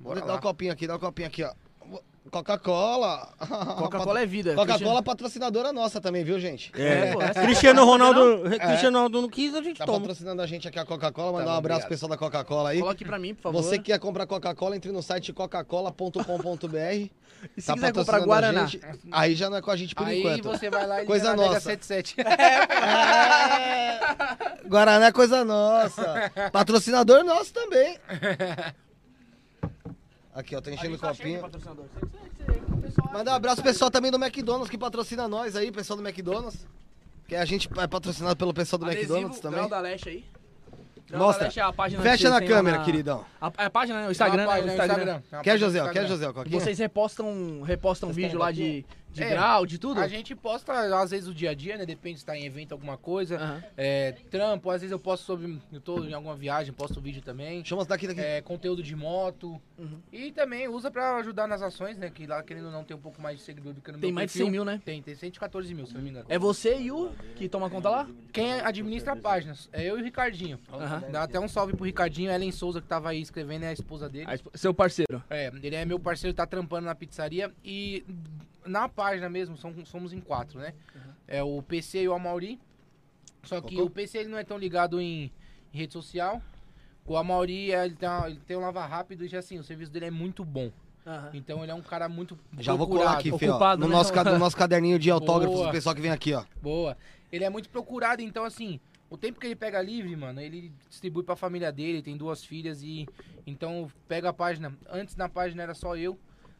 Bora 0.00 0.20
Dá 0.22 0.36
o 0.36 0.40
copinho 0.40 0.72
aqui, 0.72 0.86
dá 0.86 0.96
o 0.96 0.98
copinho 0.98 1.28
aqui, 1.28 1.42
ó. 1.42 1.52
Coca-Cola. 2.30 3.28
Coca-Cola 3.78 4.20
é 4.22 4.26
vida. 4.26 4.54
Coca-Cola 4.54 5.02
patrocinadora 5.02 5.72
nossa 5.72 6.00
também, 6.00 6.22
viu, 6.24 6.38
gente? 6.38 6.70
É, 6.74 7.12
pô, 7.12 7.22
essa- 7.22 7.40
Cristiano 7.42 7.84
Ronaldo, 7.84 8.42
Cristiano 8.50 8.96
Ronaldo 8.98 9.22
não 9.22 9.28
quis, 9.28 9.54
a 9.54 9.62
gente 9.62 9.78
Tá 9.78 9.86
toma. 9.86 10.00
patrocinando 10.00 10.42
a 10.42 10.46
gente 10.46 10.66
aqui 10.68 10.78
a 10.78 10.84
Coca-Cola. 10.84 11.32
Mandar 11.32 11.44
bom, 11.46 11.52
um 11.52 11.58
abraço 11.58 11.80
pro 11.82 11.88
pessoal 11.90 12.10
da 12.10 12.16
Coca-Cola 12.16 12.70
aí. 12.70 12.80
Coloque 12.80 13.04
pra 13.04 13.18
mim, 13.18 13.34
por 13.34 13.42
favor. 13.42 13.62
Você 13.62 13.78
que 13.78 13.84
quer 13.84 13.98
comprar 13.98 14.26
Coca-Cola, 14.26 14.76
entre 14.76 14.92
no 14.92 15.02
site 15.02 15.32
coca-cola.com.br. 15.32 17.10
E 17.56 17.60
se 17.60 17.68
Tá 17.68 17.74
quiser 17.74 17.92
comprar 17.92 18.18
patrocinando 18.20 18.22
a 18.22 18.26
Guaraná? 18.26 18.66
gente. 18.66 18.80
Aí 19.12 19.34
já 19.36 19.48
não 19.48 19.56
é 19.58 19.62
com 19.62 19.70
a 19.70 19.76
gente 19.76 19.94
por 19.94 20.04
Aí 20.06 20.18
enquanto. 20.18 20.42
você 20.42 20.68
vai 20.68 20.86
lá 20.86 21.02
e 21.04 21.06
Coisa 21.06 21.36
nossa. 21.36 21.60
77. 21.60 22.16
É... 23.48 23.98
Guaraná 24.68 25.06
é 25.06 25.12
coisa 25.12 25.44
nossa. 25.44 26.30
Patrocinador 26.52 27.22
nosso 27.24 27.52
também. 27.52 27.96
Aqui, 30.38 30.54
ó, 30.54 30.60
tá 30.60 30.70
enchendo 30.70 30.94
o 30.94 30.98
copinho. 31.00 31.42
Mandar 33.12 33.32
um 33.32 33.34
abraço 33.34 33.56
pro 33.60 33.72
pessoal 33.72 33.90
também 33.90 34.08
do 34.08 34.22
McDonald's 34.22 34.70
que 34.70 34.78
patrocina 34.78 35.26
nós 35.26 35.56
aí, 35.56 35.72
pessoal 35.72 35.96
do 35.96 36.06
McDonald's. 36.06 36.64
Que 37.26 37.34
a 37.34 37.44
gente 37.44 37.68
é 37.76 37.86
patrocinado 37.88 38.36
pelo 38.36 38.54
pessoal 38.54 38.78
do 38.78 38.86
McDonald's 38.88 39.40
também. 39.40 39.58
Grau 39.58 39.68
da 39.68 39.80
Leste 39.80 40.08
aí. 40.08 40.24
Grau 41.08 41.22
Mostra. 41.22 41.40
da 41.40 41.46
Leste 41.46 41.58
é 41.58 41.62
a 41.64 41.72
página 41.72 42.02
Fecha 42.04 42.28
vocês 42.28 42.30
na 42.30 42.40
câmera, 42.46 42.78
na- 42.78 42.84
queridão. 42.84 43.24
A, 43.40 43.46
a 43.48 43.68
página, 43.70 44.00
né? 44.02 44.06
O 44.06 44.10
Instagram, 44.12 44.44
Uma 44.44 44.54
né? 44.54 44.60
O 44.60 44.64
página, 44.64 44.72
Instagram. 44.84 45.12
Uma 45.12 45.20
Quer, 45.42 45.50
página 45.50 45.58
José? 45.58 45.78
Quer, 45.80 45.88
Instagram. 45.88 46.06
José? 46.06 46.32
E 46.46 46.50
vocês 46.50 46.78
repostam, 46.78 47.62
repostam 47.62 48.12
vídeo 48.12 48.38
lá 48.38 48.52
de, 48.52 48.86
de 49.12 49.22
É. 49.22 49.30
grau, 49.30 49.66
de 49.66 49.78
tudo? 49.78 50.00
A 50.00 50.06
gente 50.08 50.34
posta, 50.34 50.72
às 51.00 51.10
vezes, 51.10 51.28
o 51.28 51.34
dia 51.34 51.50
a 51.50 51.54
dia, 51.54 51.76
né? 51.76 51.84
Depende 51.86 52.18
se 52.20 52.24
tá 52.24 52.36
em 52.36 52.44
evento, 52.44 52.72
alguma 52.72 52.96
coisa. 52.96 53.36
Aham. 53.36 53.64
É, 53.76 54.12
trampo, 54.30 54.70
às 54.70 54.80
vezes 54.82 54.92
eu 54.92 54.98
posto 54.98 55.24
sobre. 55.24 55.58
Eu 55.72 55.80
tô 55.80 56.04
em 56.04 56.12
alguma 56.12 56.36
viagem, 56.36 56.72
posto 56.72 57.00
vídeo 57.00 57.22
também. 57.22 57.64
Chama 57.64 57.84
daqui, 57.84 58.06
daqui. 58.06 58.20
É, 58.20 58.40
conteúdo 58.42 58.82
de 58.82 58.94
moto. 58.94 59.60
Uhum. 59.78 60.00
E 60.12 60.30
também 60.32 60.68
usa 60.68 60.90
pra 60.90 61.16
ajudar 61.16 61.46
nas 61.46 61.62
ações, 61.62 61.96
né? 61.96 62.10
Que 62.10 62.26
lá, 62.26 62.42
querendo 62.42 62.66
ou 62.66 62.72
não, 62.72 62.84
tem 62.84 62.96
um 62.96 63.00
pouco 63.00 63.20
mais 63.22 63.38
de 63.38 63.44
seguidor 63.44 63.72
do 63.72 63.80
que 63.80 63.90
no 63.92 63.98
Tem 63.98 64.12
mais 64.12 64.26
de 64.26 64.32
perfil. 64.32 64.46
100 64.46 64.50
mil, 64.52 64.64
né? 64.64 64.80
Tem, 64.84 65.00
tem 65.02 65.14
114 65.14 65.72
mil, 65.74 65.86
se 65.86 65.94
não 65.94 66.00
me 66.02 66.10
engano. 66.10 66.26
É 66.28 66.38
você 66.38 66.78
e 66.78 66.90
o 66.90 67.10
que 67.36 67.48
toma 67.48 67.70
conta 67.70 67.88
lá? 67.88 68.08
Quem 68.32 68.52
administra 68.60 69.12
a 69.12 69.16
página 69.16 69.54
é 69.72 69.84
eu 69.84 69.98
e 69.98 70.02
o 70.02 70.04
Ricardinho. 70.04 70.58
Aham. 70.72 71.04
Dá 71.10 71.22
até 71.22 71.38
um 71.40 71.48
salve 71.48 71.74
pro 71.74 71.84
Ricardinho, 71.84 72.30
Ellen 72.30 72.52
Souza, 72.52 72.80
que 72.80 72.86
tava 72.88 73.10
aí 73.10 73.20
escrevendo, 73.20 73.64
é 73.64 73.68
a 73.68 73.72
esposa 73.72 74.08
dele. 74.08 74.26
A 74.28 74.34
esp- 74.34 74.48
Seu 74.54 74.74
parceiro. 74.74 75.22
É, 75.30 75.50
ele 75.62 75.74
é 75.76 75.84
meu 75.84 75.98
parceiro, 75.98 76.34
tá 76.34 76.46
trampando 76.46 76.86
na 76.86 76.94
pizzaria 76.94 77.52
e 77.64 78.04
na 78.68 78.88
página 78.88 79.28
mesmo, 79.28 79.56
são- 79.56 79.74
somos 79.84 80.12
em 80.12 80.20
quatro, 80.20 80.58
né? 80.60 80.74
É 81.26 81.42
o 81.42 81.62
PC 81.62 82.02
e 82.02 82.08
o 82.08 82.14
Amauri. 82.14 82.58
Só 83.44 83.60
que 83.60 83.76
Cocô? 83.76 83.86
o 83.86 83.90
PC 83.90 84.18
ele 84.18 84.28
não 84.28 84.38
é 84.38 84.44
tão 84.44 84.58
ligado 84.58 85.00
em, 85.00 85.30
em 85.72 85.78
rede 85.78 85.92
social. 85.92 86.42
O 87.06 87.16
Amauri, 87.16 87.72
é, 87.72 87.84
ele 87.84 87.94
tem, 87.94 88.08
uma- 88.08 88.28
ele 88.28 88.40
tem 88.46 88.56
um 88.56 88.60
lava 88.60 88.84
rápido 88.84 89.24
e 89.24 89.28
já 89.28 89.38
assim, 89.38 89.58
o 89.58 89.64
serviço 89.64 89.90
dele 89.90 90.06
é 90.06 90.10
muito 90.10 90.44
bom. 90.44 90.70
Então 91.32 91.62
ele 91.62 91.72
é 91.72 91.74
um 91.74 91.80
cara 91.80 92.06
muito 92.06 92.38
Já 92.58 92.74
vou 92.74 92.86
colar 92.86 93.12
aqui, 93.14 93.30
procurado. 93.30 93.38
Fê, 93.38 93.48
ó, 93.48 93.52
Ocupado, 93.54 93.80
no, 93.80 93.88
né? 93.88 93.94
nosso, 93.94 94.12
no 94.14 94.38
nosso 94.38 94.54
caderninho 94.56 94.98
de 94.98 95.10
autógrafos 95.10 95.56
Boa. 95.56 95.68
do 95.68 95.72
pessoal 95.72 95.94
que 95.94 96.02
vem 96.02 96.10
aqui, 96.10 96.34
ó. 96.34 96.44
Boa. 96.60 96.98
Ele 97.32 97.44
é 97.44 97.48
muito 97.48 97.70
procurado, 97.70 98.20
então 98.22 98.44
assim, 98.44 98.78
O 99.10 99.16
tempo 99.16 99.40
que 99.40 99.46
ele 99.46 99.56
pega 99.56 99.80
livre, 99.80 100.14
mano, 100.14 100.38
ele 100.38 100.70
distribui 100.90 101.22
pra 101.22 101.34
família 101.34 101.72
dele, 101.72 102.02
tem 102.02 102.14
duas 102.14 102.44
filhas 102.44 102.82
e. 102.82 103.08
Então 103.46 103.90
pega 104.06 104.28
a 104.28 104.32
página. 104.34 104.70
Antes 104.90 105.16
na 105.16 105.30
página 105.30 105.62
era 105.62 105.72
só 105.72 105.96
eu. 105.96 106.18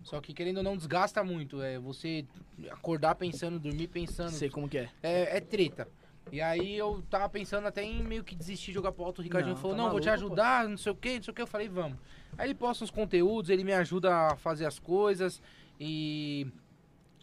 Só 0.09 0.21
que 0.23 0.33
querendo 0.33 0.59
ou 0.59 0.63
não 0.63 0.75
desgasta 0.77 1.23
muito. 1.23 1.61
É 1.61 1.79
você 1.79 2.25
acordar 2.71 3.15
pensando, 3.15 3.59
dormir 3.59 3.89
pensando. 3.89 4.31
Sei 4.31 4.49
como 4.49 4.67
que 4.69 4.79
é. 4.79 4.91
É, 5.03 5.37
é 5.37 5.41
treta. 5.41 5.87
E 6.33 6.41
aí 6.41 6.77
eu 6.77 7.03
tava 7.11 7.29
pensando 7.29 7.67
até 7.67 7.83
em 7.83 8.03
meio 8.03 8.25
que 8.25 8.35
desistir 8.35 8.67
de 8.69 8.73
jogar 8.75 8.93
pro 8.93 9.05
alto. 9.05 9.19
O 9.21 9.23
Ricardinho 9.23 9.55
Não, 9.55 9.61
falou, 9.61 9.77
tá 9.77 9.83
não, 9.83 9.91
vou 9.91 10.01
te 10.01 10.07
maluco, 10.09 10.27
ajudar, 10.27 10.69
não 10.69 10.77
sei 10.79 10.93
o 10.93 10.95
que, 10.95 11.17
não 11.17 11.23
sei 11.23 11.33
o 11.33 11.35
que. 11.35 11.43
Eu 11.43 11.47
falei, 11.47 11.69
vamos. 11.69 11.99
Aí 12.39 12.47
ele 12.47 12.55
posta 12.55 12.85
uns 12.85 12.91
conteúdos, 12.91 13.51
ele 13.51 13.65
me 13.65 13.73
ajuda 13.73 14.15
a 14.15 14.37
fazer 14.37 14.65
as 14.65 14.79
coisas. 14.79 15.43
E. 15.79 16.47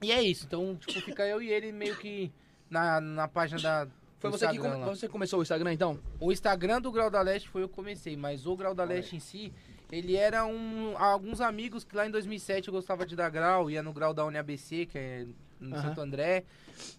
E 0.04 0.12
é 0.12 0.21
isso. 0.21 0.45
Então, 0.45 0.76
tipo, 0.76 1.00
fica 1.02 1.26
eu 1.26 1.41
e 1.41 1.50
ele 1.50 1.71
meio 1.71 1.95
que 1.98 2.32
na, 2.69 3.02
na 3.02 3.28
página 3.28 3.60
da. 3.62 3.88
Foi 4.19 4.32
você 4.32 4.45
que 4.48 4.54
Instagram 4.54 4.74
come- 4.74 4.86
lá. 4.86 4.95
você 4.95 5.08
começou 5.10 5.39
o 5.39 5.41
Instagram, 5.43 5.74
então? 5.74 6.00
O 6.19 6.32
Instagram 6.32 6.82
do 6.82 6.91
Grau 6.91 7.10
da 7.10 7.21
Leste 7.21 7.50
foi 7.50 7.63
eu 7.63 7.69
que 7.69 7.76
comecei, 7.76 8.15
mas 8.15 8.45
o 8.48 8.56
Grau 8.56 8.74
da 8.74 8.84
Leste 8.84 9.15
em 9.15 9.19
si, 9.19 9.54
ele 9.97 10.15
era 10.15 10.45
um. 10.45 10.97
Alguns 10.97 11.39
amigos 11.41 11.84
que 11.84 11.95
lá 11.95 12.05
em 12.05 12.12
2007 12.12 12.67
eu 12.67 12.73
gostava 12.73 13.05
de 13.05 13.15
dar 13.15 13.29
grau, 13.29 13.69
ia 13.69 13.81
no 13.81 13.93
grau 13.93 14.13
da 14.13 14.25
UniABC, 14.25 14.86
que 14.88 14.97
é 14.97 15.25
no 15.60 15.75
Aham. 15.75 15.81
Santo 15.84 16.01
André. 16.01 16.43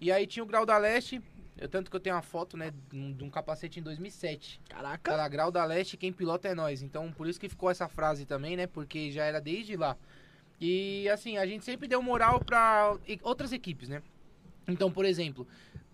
E 0.01 0.11
aí 0.11 0.27
tinha 0.27 0.43
o 0.43 0.47
Grau 0.47 0.65
da 0.65 0.79
Leste, 0.79 1.21
eu, 1.59 1.69
tanto 1.69 1.91
que 1.91 1.97
eu 1.97 2.01
tenho 2.01 2.17
uma 2.17 2.23
foto, 2.23 2.57
né, 2.57 2.73
de 2.91 3.23
um, 3.23 3.29
capacete 3.29 3.79
em 3.79 3.83
2007. 3.83 4.61
Caraca. 4.69 5.11
Cara, 5.11 5.29
Grau 5.29 5.51
da 5.53 5.65
Leste, 5.65 5.97
quem 5.99 6.11
pilota 6.13 6.49
é 6.49 6.55
nós. 6.55 6.83
Então 6.83 7.13
por 7.13 7.29
isso 7.29 7.39
que 7.39 7.49
ficou 7.49 7.71
essa 7.71 7.87
frase 7.89 8.25
também, 8.25 8.57
né, 8.57 8.67
porque 8.67 9.11
já 9.11 9.25
era 9.25 9.41
desde 9.41 9.77
lá. 9.77 9.97
E 10.59 11.07
assim, 11.11 11.37
a 11.37 11.47
gente 11.47 11.65
sempre 11.65 11.87
deu 11.87 12.01
moral 12.01 12.41
pra 12.41 12.97
e- 13.07 13.21
outras 13.23 13.53
equipes, 13.53 13.91
né? 13.91 14.03
Então, 14.67 14.91
por 14.91 15.05
exemplo, 15.05 15.47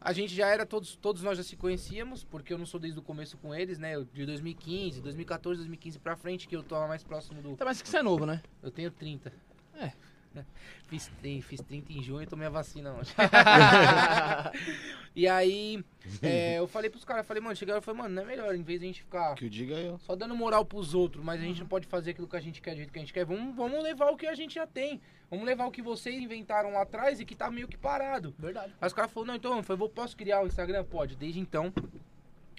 a 0.05 0.13
gente 0.13 0.35
já 0.35 0.49
era, 0.49 0.65
todos, 0.67 0.97
todos 0.97 1.23
nós 1.23 1.37
já 1.39 1.45
se 1.45 1.57
conhecíamos, 1.57 2.25
porque 2.25 2.53
eu 2.53 2.59
não 2.59 2.67
sou 2.67 2.79
desde 2.81 2.99
o 2.99 3.03
começo 3.03 3.37
com 3.39 3.55
eles, 3.55 3.79
né? 3.79 3.95
Eu- 3.95 4.05
De 4.05 4.25
2015, 4.27 5.01
2014, 5.01 5.59
2015 5.59 5.99
pra 5.99 6.17
frente, 6.17 6.47
que 6.49 6.57
eu 6.57 6.63
tô 6.63 6.75
mais 6.87 7.03
próximo 7.03 7.41
do. 7.43 7.57
Tá 7.57 7.65
mais 7.65 7.81
que 7.83 7.89
você 7.89 7.99
é 7.99 8.03
novo, 8.03 8.27
né? 8.27 8.43
Eu 8.63 8.71
tenho 8.71 8.91
30. 8.91 9.33
É. 9.75 9.93
Fiz, 10.89 11.11
fiz 11.43 11.61
30 11.61 11.93
em 11.93 12.03
junho 12.03 12.23
e 12.23 12.27
tomei 12.27 12.47
a 12.47 12.51
vacina 12.51 12.91
ontem. 12.93 13.13
e 15.15 15.29
aí, 15.29 15.83
é, 16.23 16.59
eu 16.59 16.67
falei 16.67 16.89
pros 16.91 17.05
caras, 17.05 17.27
falei, 17.27 17.43
mano, 17.43 17.55
chegaram 17.57 17.81
e 17.81 17.83
falei, 17.83 18.01
mano, 18.03 18.15
não 18.15 18.23
é 18.23 18.27
melhor, 18.27 18.55
em 18.55 18.63
vez 18.63 18.81
de 18.81 18.87
a 18.87 18.89
gente 18.89 19.03
ficar 19.03 19.35
Que 19.35 19.45
o 19.47 19.51
diga 19.51 19.75
eu. 19.75 19.99
só 20.01 20.15
dando 20.17 20.35
moral 20.35 20.65
pros 20.65 20.95
outros, 20.95 21.23
mas 21.25 21.41
a 21.41 21.45
gente 21.45 21.61
não 21.61 21.67
pode 21.67 21.87
fazer 21.87 22.11
aquilo 22.13 22.27
que 22.29 22.37
a 22.37 22.41
gente 22.41 22.61
quer 22.61 22.73
do 22.73 22.79
jeito 22.79 22.93
que 22.93 22.99
a 22.99 23.03
gente 23.03 23.13
quer. 23.13 23.25
Vamos, 23.25 23.55
vamos 23.55 23.83
levar 23.83 24.11
o 24.11 24.17
que 24.17 24.27
a 24.27 24.35
gente 24.35 24.55
já 24.55 24.67
tem. 24.67 25.01
Vamos 25.33 25.47
levar 25.47 25.67
o 25.67 25.71
que 25.71 25.81
vocês 25.81 26.21
inventaram 26.21 26.75
lá 26.75 26.83
atrás 26.83 27.19
e 27.19 27.25
que 27.25 27.35
tá 27.35 27.51
meio 27.51 27.67
que 27.67 27.79
parado. 27.79 28.35
Verdade. 28.39 28.75
Aí 28.79 28.87
os 28.87 28.93
caras 28.93 29.11
falaram, 29.11 29.29
não, 29.29 29.37
então, 29.37 29.57
eu 29.57 29.63
falei, 29.63 29.89
posso 29.89 30.15
criar 30.15 30.43
o 30.43 30.47
Instagram? 30.47 30.85
Pode. 30.85 31.17
Desde 31.17 31.41
então, 31.41 31.73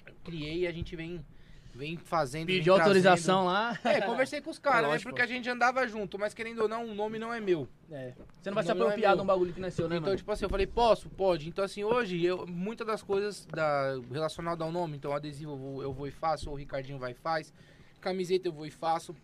eu 0.04 0.12
criei 0.24 0.62
e 0.62 0.66
a 0.66 0.72
gente 0.72 0.96
vem, 0.96 1.24
vem 1.72 1.96
fazendo. 1.96 2.48
Pediu 2.48 2.74
autorização 2.74 3.44
lá. 3.44 3.78
É, 3.84 4.00
conversei 4.00 4.40
com 4.40 4.50
os 4.50 4.58
caras, 4.58 4.82
né? 4.82 4.88
lógico. 4.88 5.10
Porque 5.10 5.22
a 5.22 5.26
gente 5.26 5.48
andava 5.48 5.86
junto, 5.86 6.18
mas 6.18 6.34
querendo 6.34 6.62
ou 6.62 6.68
não, 6.68 6.84
o 6.84 6.94
nome 6.96 7.16
não 7.16 7.32
é 7.32 7.38
meu. 7.38 7.68
É. 7.92 8.12
Você 8.42 8.50
não 8.50 8.56
vai 8.56 8.64
se 8.64 8.70
é 8.70 8.72
apropriar 8.72 9.10
meu. 9.10 9.18
de 9.18 9.22
um 9.22 9.26
bagulho 9.26 9.52
que 9.52 9.60
nasceu, 9.60 9.88
né, 9.88 9.94
Então, 9.94 10.06
mano? 10.06 10.16
tipo 10.16 10.32
assim, 10.32 10.44
eu 10.44 10.50
falei, 10.50 10.66
posso? 10.66 11.08
Pode. 11.08 11.48
Então, 11.48 11.64
assim, 11.64 11.84
hoje, 11.84 12.24
eu, 12.24 12.44
muitas 12.44 12.84
das 12.84 13.04
coisas 13.04 13.46
da, 13.46 14.00
relacionadas 14.10 14.60
ao 14.60 14.72
nome, 14.72 14.96
então, 14.96 15.12
adesivo 15.12 15.52
eu 15.52 15.56
vou, 15.56 15.82
eu 15.84 15.92
vou 15.92 16.08
e 16.08 16.10
faço, 16.10 16.50
ou 16.50 16.56
o 16.56 16.58
Ricardinho 16.58 16.98
vai 16.98 17.12
e 17.12 17.14
faz, 17.14 17.54
camiseta 18.00 18.48
eu 18.48 18.52
vou 18.52 18.66
e 18.66 18.70
faço, 18.72 19.14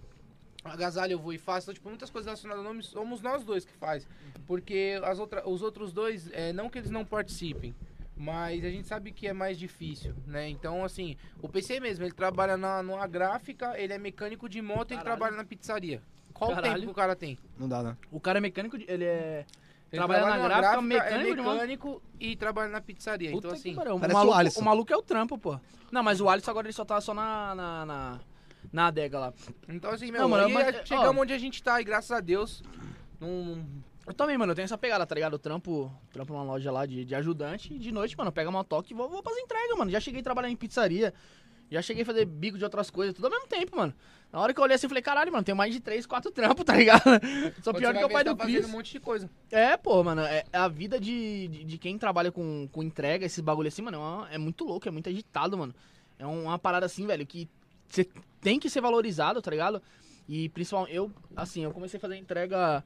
agasalho 0.65 1.13
eu 1.13 1.19
vou 1.19 1.33
e 1.33 1.39
faço. 1.39 1.65
Então, 1.67 1.75
tipo, 1.75 1.89
muitas 1.89 2.11
coisas 2.11 2.27
relacionadas 2.27 2.65
ao 2.65 2.71
nome, 2.73 2.83
somos 2.83 3.21
nós 3.21 3.45
dois 3.45 3.65
que 3.65 3.73
faz. 3.73 4.07
Porque 4.47 5.01
as 5.03 5.19
outra, 5.19 5.49
os 5.49 5.63
outros 5.63 5.93
dois, 5.93 6.31
é, 6.33 6.53
não 6.53 6.69
que 6.69 6.79
eles 6.79 6.91
não 6.91 7.05
participem, 7.05 7.75
mas 8.17 8.65
a 8.65 8.71
gente 8.71 8.87
sabe 8.87 9.13
que 9.13 9.27
é 9.27 9.33
mais 9.33 9.59
difícil, 9.59 10.15
né? 10.27 10.49
Então, 10.49 10.85
assim, 10.85 11.17
o 11.41 11.49
PC 11.49 11.81
mesmo, 11.81 12.05
ele 12.05 12.13
trabalha 12.13 12.57
na, 12.57 12.83
numa 12.83 13.07
gráfica, 13.07 13.79
ele 13.81 13.93
é 13.93 13.99
mecânico 13.99 14.49
de 14.49 14.61
moto 14.61 14.91
e 14.91 14.95
ele 14.95 15.03
trabalha 15.03 15.37
na 15.37 15.45
pizzaria. 15.45 16.03
Qual 16.35 16.51
o 16.53 16.55
Caralho. 16.55 16.75
tempo 16.75 16.87
que 16.87 16.91
o 16.91 16.95
cara 16.95 17.17
tem? 17.17 17.39
Não 17.59 17.69
dá, 17.69 17.83
né? 17.83 17.97
O 18.11 18.21
cara 18.21 18.39
é 18.39 18.41
mecânico, 18.41 18.77
de- 18.79 18.85
ele 18.89 19.05
é... 19.05 19.45
Ele 19.93 19.99
Trabalha 19.99 20.25
na 20.25 20.37
numa 20.37 20.49
gráfica, 20.49 20.77
é 20.77 20.81
mecânico 20.83 21.43
moto. 21.43 21.55
mecânico 21.55 22.03
e 22.21 22.37
trabalha 22.37 22.69
na 22.69 22.81
pizzaria. 22.81 23.33
Puta 23.33 23.49
então, 23.49 23.61
que 23.61 23.69
assim, 23.69 23.75
pariu. 23.75 23.97
O 23.97 23.99
parece 24.01 24.15
o 24.15 24.19
maluco, 24.19 24.39
Alisson. 24.39 24.61
o 24.61 24.65
maluco 24.65 24.93
é 24.93 24.97
o 24.97 25.03
trampo, 25.03 25.37
pô. 25.37 25.59
Não, 25.91 26.01
mas 26.01 26.21
o 26.21 26.29
Alisson 26.29 26.51
agora 26.53 26.69
ele 26.69 26.73
só 26.73 26.85
tá 26.85 27.01
só 27.01 27.13
na... 27.13 27.55
na, 27.57 27.87
na... 27.87 28.21
Na 28.73 28.87
adega 28.87 29.19
lá. 29.19 29.33
então, 29.69 29.91
assim 29.91 30.11
meu, 30.13 30.21
Não, 30.23 30.29
mano, 30.29 30.49
mas- 30.51 30.69
é- 30.69 30.85
chegamos 30.87 31.17
ó. 31.17 31.21
onde 31.23 31.33
a 31.33 31.39
gente 31.39 31.63
tá 31.63 31.81
e 31.81 31.85
graças 31.85 32.11
a 32.13 32.21
Deus, 32.21 32.63
não, 33.21 33.65
Eu 34.07 34.15
também, 34.15 34.37
mano, 34.37 34.51
eu 34.53 34.57
tenho 34.57 34.65
essa 34.65 34.79
pegada, 34.79 35.07
tá 35.07 35.15
ligado? 35.15 35.35
Eu 35.35 35.39
trampo, 35.39 35.93
trampo 36.13 36.33
numa 36.33 36.43
loja 36.43 36.73
lá 36.73 36.85
de, 36.87 37.05
de 37.05 37.15
ajudante 37.15 37.73
e 37.75 37.79
de 37.79 37.93
noite, 37.93 38.17
mano, 38.17 38.33
pega 38.33 38.51
motoque 38.51 38.93
e 38.93 38.97
vou, 38.97 39.09
vou 39.09 39.23
fazer 39.23 39.39
entrega, 39.41 39.77
mano. 39.77 39.91
Já 39.91 40.01
cheguei 40.01 40.21
a 40.21 40.25
trabalhar 40.25 40.49
em 40.51 40.57
pizzaria, 40.57 41.13
já 41.71 41.81
cheguei 41.83 42.03
a 42.03 42.07
fazer 42.07 42.25
bico 42.25 42.59
de 42.59 42.65
outras 42.65 42.91
coisas, 42.91 43.15
tudo 43.15 43.27
ao 43.27 43.31
mesmo 43.31 43.47
tempo, 43.47 43.77
mano. 43.77 43.95
Na 44.33 44.41
hora 44.41 44.53
que 44.55 44.59
eu 44.59 44.65
olhei 44.65 44.75
assim, 44.75 44.87
eu 44.87 44.91
falei, 44.91 45.03
caralho, 45.03 45.31
mano, 45.31 45.45
tem 45.45 45.55
mais 45.55 45.73
de 45.73 45.81
três, 45.81 46.07
quatro 46.07 46.31
trampos, 46.33 46.65
tá 46.65 46.75
ligado? 46.77 47.03
Sou 47.63 47.75
pior 47.75 47.95
que 47.95 48.03
o 48.05 48.09
pai 48.09 48.25
do 48.25 48.35
tá 48.35 48.45
Cris. 48.45 48.57
fazendo 48.57 48.71
um 48.71 48.77
monte 48.77 48.91
de 48.93 49.01
coisa. 49.01 49.31
É, 49.51 49.77
pô, 49.77 50.03
mano, 50.03 50.23
é, 50.23 50.45
a 50.53 50.67
vida 50.67 50.99
de, 50.99 51.47
de, 51.49 51.65
de 51.65 51.79
quem 51.79 51.97
trabalha 51.99 52.33
com, 52.33 52.69
com 52.73 52.83
entrega, 52.83 53.25
esses 53.27 53.41
bagulho 53.41 53.69
assim, 53.69 53.83
mano, 53.83 53.97
é, 53.99 54.01
uma- 54.01 54.29
é 54.33 54.39
muito 54.39 54.65
louco, 54.65 54.89
é 54.89 54.91
muito 54.91 55.09
agitado, 55.09 55.57
mano. 55.59 55.75
É 56.19 56.27
um- 56.27 56.45
uma 56.45 56.59
parada 56.59 56.87
assim, 56.87 57.07
velho, 57.07 57.25
que 57.27 57.49
você 57.91 58.09
tem 58.41 58.59
que 58.59 58.71
ser 58.71 58.81
valorizado, 58.81 59.43
tá 59.43 59.51
ligado? 59.51 59.83
E 60.29 60.49
principalmente, 60.51 60.95
eu, 60.95 61.11
assim, 61.37 61.65
eu 61.65 61.73
comecei 61.73 61.99
a 61.99 62.01
fazer 62.01 62.17
entrega 62.17 62.83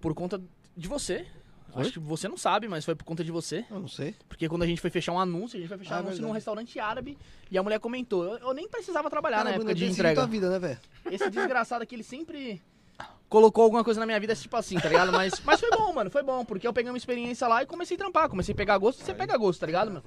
por 0.00 0.14
conta 0.14 0.40
de 0.76 0.88
você. 0.88 1.26
Foi? 1.72 1.82
Acho 1.82 1.92
que 1.92 1.98
você 2.00 2.26
não 2.26 2.36
sabe, 2.36 2.66
mas 2.66 2.84
foi 2.84 2.96
por 2.96 3.04
conta 3.04 3.22
de 3.22 3.30
você. 3.30 3.64
Eu 3.70 3.78
não 3.78 3.86
sei. 3.86 4.14
Porque 4.28 4.48
quando 4.48 4.62
a 4.62 4.66
gente 4.66 4.80
foi 4.80 4.90
fechar 4.90 5.12
um 5.12 5.20
anúncio, 5.20 5.56
a 5.56 5.60
gente 5.60 5.68
foi 5.68 5.78
fechar 5.78 5.94
Ah, 5.94 5.96
um 5.96 6.00
anúncio 6.00 6.16
verdade. 6.16 6.28
num 6.28 6.34
restaurante 6.34 6.80
árabe 6.80 7.16
e 7.48 7.56
a 7.56 7.62
mulher 7.62 7.78
comentou. 7.78 8.24
Eu, 8.24 8.38
eu 8.48 8.54
nem 8.54 8.68
precisava 8.68 9.08
trabalhar 9.08 9.44
na 9.44 9.50
época 9.52 9.72
de 9.74 9.84
entrega. 9.86 10.26
vida, 10.26 10.50
né, 10.50 10.58
velho? 10.58 10.78
Esse 11.10 11.30
desgraçado 11.30 11.82
aqui, 11.84 11.94
ele 11.94 12.02
sempre 12.02 12.60
colocou 13.28 13.62
alguma 13.62 13.84
coisa 13.84 14.00
na 14.00 14.06
minha 14.06 14.18
vida, 14.18 14.34
tipo 14.34 14.56
assim, 14.56 14.76
tá 14.80 14.88
ligado? 14.88 15.12
Mas, 15.12 15.40
mas 15.44 15.60
foi 15.60 15.70
bom, 15.70 15.92
mano, 15.92 16.10
foi 16.10 16.22
bom, 16.24 16.44
porque 16.44 16.66
eu 16.66 16.72
peguei 16.72 16.90
uma 16.90 16.98
experiência 16.98 17.46
lá 17.46 17.62
e 17.62 17.66
comecei 17.66 17.94
a 17.94 17.98
trampar, 17.98 18.28
comecei 18.28 18.52
a 18.52 18.56
pegar 18.56 18.76
gosto, 18.76 19.04
você 19.04 19.14
pega 19.14 19.36
gosto, 19.36 19.60
tá 19.60 19.66
ligado, 19.66 19.88
mano? 19.92 20.02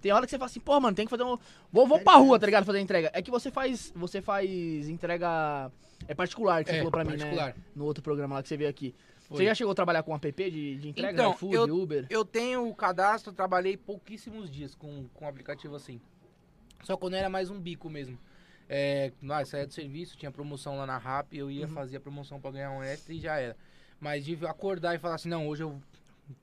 Tem 0.00 0.12
hora 0.12 0.24
que 0.26 0.30
você 0.30 0.38
fala 0.38 0.46
assim, 0.50 0.60
pô, 0.60 0.78
mano, 0.80 0.94
tem 0.94 1.06
que 1.06 1.10
fazer 1.10 1.24
um. 1.24 1.36
Vou, 1.72 1.86
vou 1.86 1.98
pra 2.00 2.14
rua, 2.16 2.38
tá 2.38 2.46
ligado? 2.46 2.64
Fazer 2.64 2.78
entrega. 2.80 3.10
É 3.12 3.20
que 3.20 3.30
você 3.30 3.50
faz. 3.50 3.92
Você 3.96 4.22
faz 4.22 4.88
entrega. 4.88 5.70
É 6.06 6.14
particular, 6.14 6.62
que 6.62 6.70
você 6.70 6.76
É, 6.76 6.78
falou 6.78 6.92
pra 6.92 7.04
mim, 7.04 7.18
particular. 7.18 7.48
né? 7.48 7.54
No 7.74 7.84
outro 7.84 8.02
programa 8.02 8.36
lá 8.36 8.42
que 8.42 8.48
você 8.48 8.56
veio 8.56 8.70
aqui. 8.70 8.94
Foi. 9.28 9.38
Você 9.38 9.44
já 9.44 9.54
chegou 9.54 9.72
a 9.72 9.74
trabalhar 9.74 10.02
com 10.04 10.14
app 10.14 10.50
de, 10.50 10.76
de 10.76 10.88
entrega, 10.88 11.12
Então, 11.12 11.30
né? 11.30 11.34
iFood, 11.36 11.54
eu- 11.54 11.76
Uber? 11.82 12.06
Eu 12.08 12.24
tenho 12.24 12.68
o 12.68 12.74
cadastro, 12.74 13.32
trabalhei 13.32 13.76
pouquíssimos 13.76 14.48
dias 14.50 14.74
com, 14.74 15.06
com 15.12 15.24
um 15.24 15.28
aplicativo 15.28 15.74
assim. 15.76 16.00
Só 16.84 16.96
quando 16.96 17.14
era 17.14 17.28
mais 17.28 17.50
um 17.50 17.60
bico 17.60 17.90
mesmo. 17.90 18.16
É, 18.68 19.12
ah, 19.30 19.44
saía 19.44 19.66
do 19.66 19.72
serviço, 19.74 20.16
tinha 20.16 20.30
promoção 20.30 20.76
lá 20.76 20.86
na 20.86 20.96
RAP, 20.96 21.34
eu 21.34 21.50
ia 21.50 21.66
Uhum. 21.66 21.72
fazer 21.72 21.96
a 21.96 22.00
promoção 22.00 22.40
pra 22.40 22.50
ganhar 22.52 22.70
um 22.70 22.82
extra 22.82 23.12
e 23.12 23.18
já 23.18 23.36
era. 23.38 23.56
Mas 24.00 24.24
de 24.24 24.34
acordar 24.46 24.94
e 24.94 24.98
falar 24.98 25.16
assim, 25.16 25.28
não, 25.28 25.48
hoje 25.48 25.62
eu. 25.64 25.78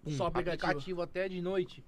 pum, 0.04 0.12
Só 0.12 0.26
aplicativo. 0.28 1.02
até 1.02 1.30
de 1.30 1.42
noite. 1.42 1.84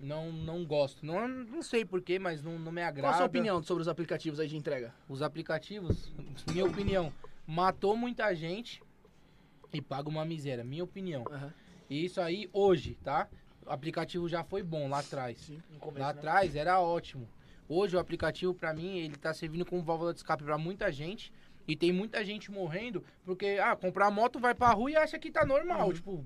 Não, 0.00 0.32
não 0.32 0.64
gosto. 0.64 1.04
Não, 1.04 1.26
não 1.26 1.62
sei 1.62 1.84
porquê, 1.84 2.18
mas 2.18 2.42
não, 2.42 2.58
não 2.58 2.70
me 2.70 2.82
agrada. 2.82 3.08
Qual 3.08 3.14
a 3.14 3.16
sua 3.16 3.26
opinião 3.26 3.62
sobre 3.62 3.82
os 3.82 3.88
aplicativos 3.88 4.38
aí 4.38 4.46
de 4.46 4.56
entrega? 4.56 4.94
Os 5.08 5.22
aplicativos, 5.22 6.12
minha 6.52 6.64
opinião, 6.64 7.12
matou 7.46 7.96
muita 7.96 8.32
gente 8.34 8.82
e 9.72 9.82
paga 9.82 10.08
uma 10.08 10.24
miséria. 10.24 10.62
Minha 10.62 10.84
opinião. 10.84 11.24
Aham. 11.30 11.52
E 11.90 12.04
isso 12.04 12.20
aí 12.20 12.48
hoje, 12.52 12.96
tá? 13.02 13.28
O 13.66 13.70
aplicativo 13.70 14.28
já 14.28 14.44
foi 14.44 14.62
bom 14.62 14.88
lá 14.88 15.00
atrás. 15.00 15.38
Sim, 15.38 15.60
começo, 15.80 16.00
Lá 16.00 16.12
né? 16.12 16.18
atrás 16.18 16.54
era 16.54 16.80
ótimo. 16.80 17.28
Hoje 17.68 17.96
o 17.96 17.98
aplicativo, 17.98 18.54
pra 18.54 18.72
mim, 18.72 18.98
ele 18.98 19.16
tá 19.16 19.34
servindo 19.34 19.64
como 19.64 19.82
válvula 19.82 20.12
de 20.12 20.20
escape 20.20 20.44
pra 20.44 20.56
muita 20.56 20.92
gente. 20.92 21.32
E 21.66 21.76
tem 21.76 21.92
muita 21.92 22.24
gente 22.24 22.50
morrendo 22.50 23.04
porque, 23.26 23.58
ah, 23.62 23.76
comprar 23.76 24.10
moto, 24.10 24.38
vai 24.38 24.54
pra 24.54 24.70
rua 24.70 24.90
e 24.90 24.96
acha 24.96 25.18
que 25.18 25.30
tá 25.30 25.44
normal. 25.44 25.88
Uhum. 25.88 25.92
Tipo, 25.92 26.24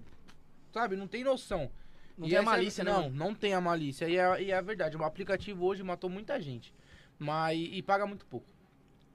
sabe? 0.72 0.94
Não 0.94 1.08
tem 1.08 1.24
noção. 1.24 1.68
Não 2.16 2.26
E 2.28 2.34
é- 2.36 2.40
malícia, 2.40 2.84
né? 2.84 2.92
Não, 2.92 3.02
mano? 3.04 3.14
não 3.16 3.34
tem 3.34 3.54
a 3.54 3.60
malícia. 3.60 4.08
E 4.08 4.16
é, 4.16 4.42
e 4.42 4.50
é 4.50 4.54
a 4.56 4.60
verdade. 4.60 4.96
O 4.96 5.04
aplicativo 5.04 5.64
hoje 5.64 5.82
matou 5.82 6.08
muita 6.10 6.40
gente. 6.40 6.74
Mas, 7.18 7.58
e 7.58 7.80
paga 7.82 8.06
muito 8.06 8.26
pouco. 8.26 8.46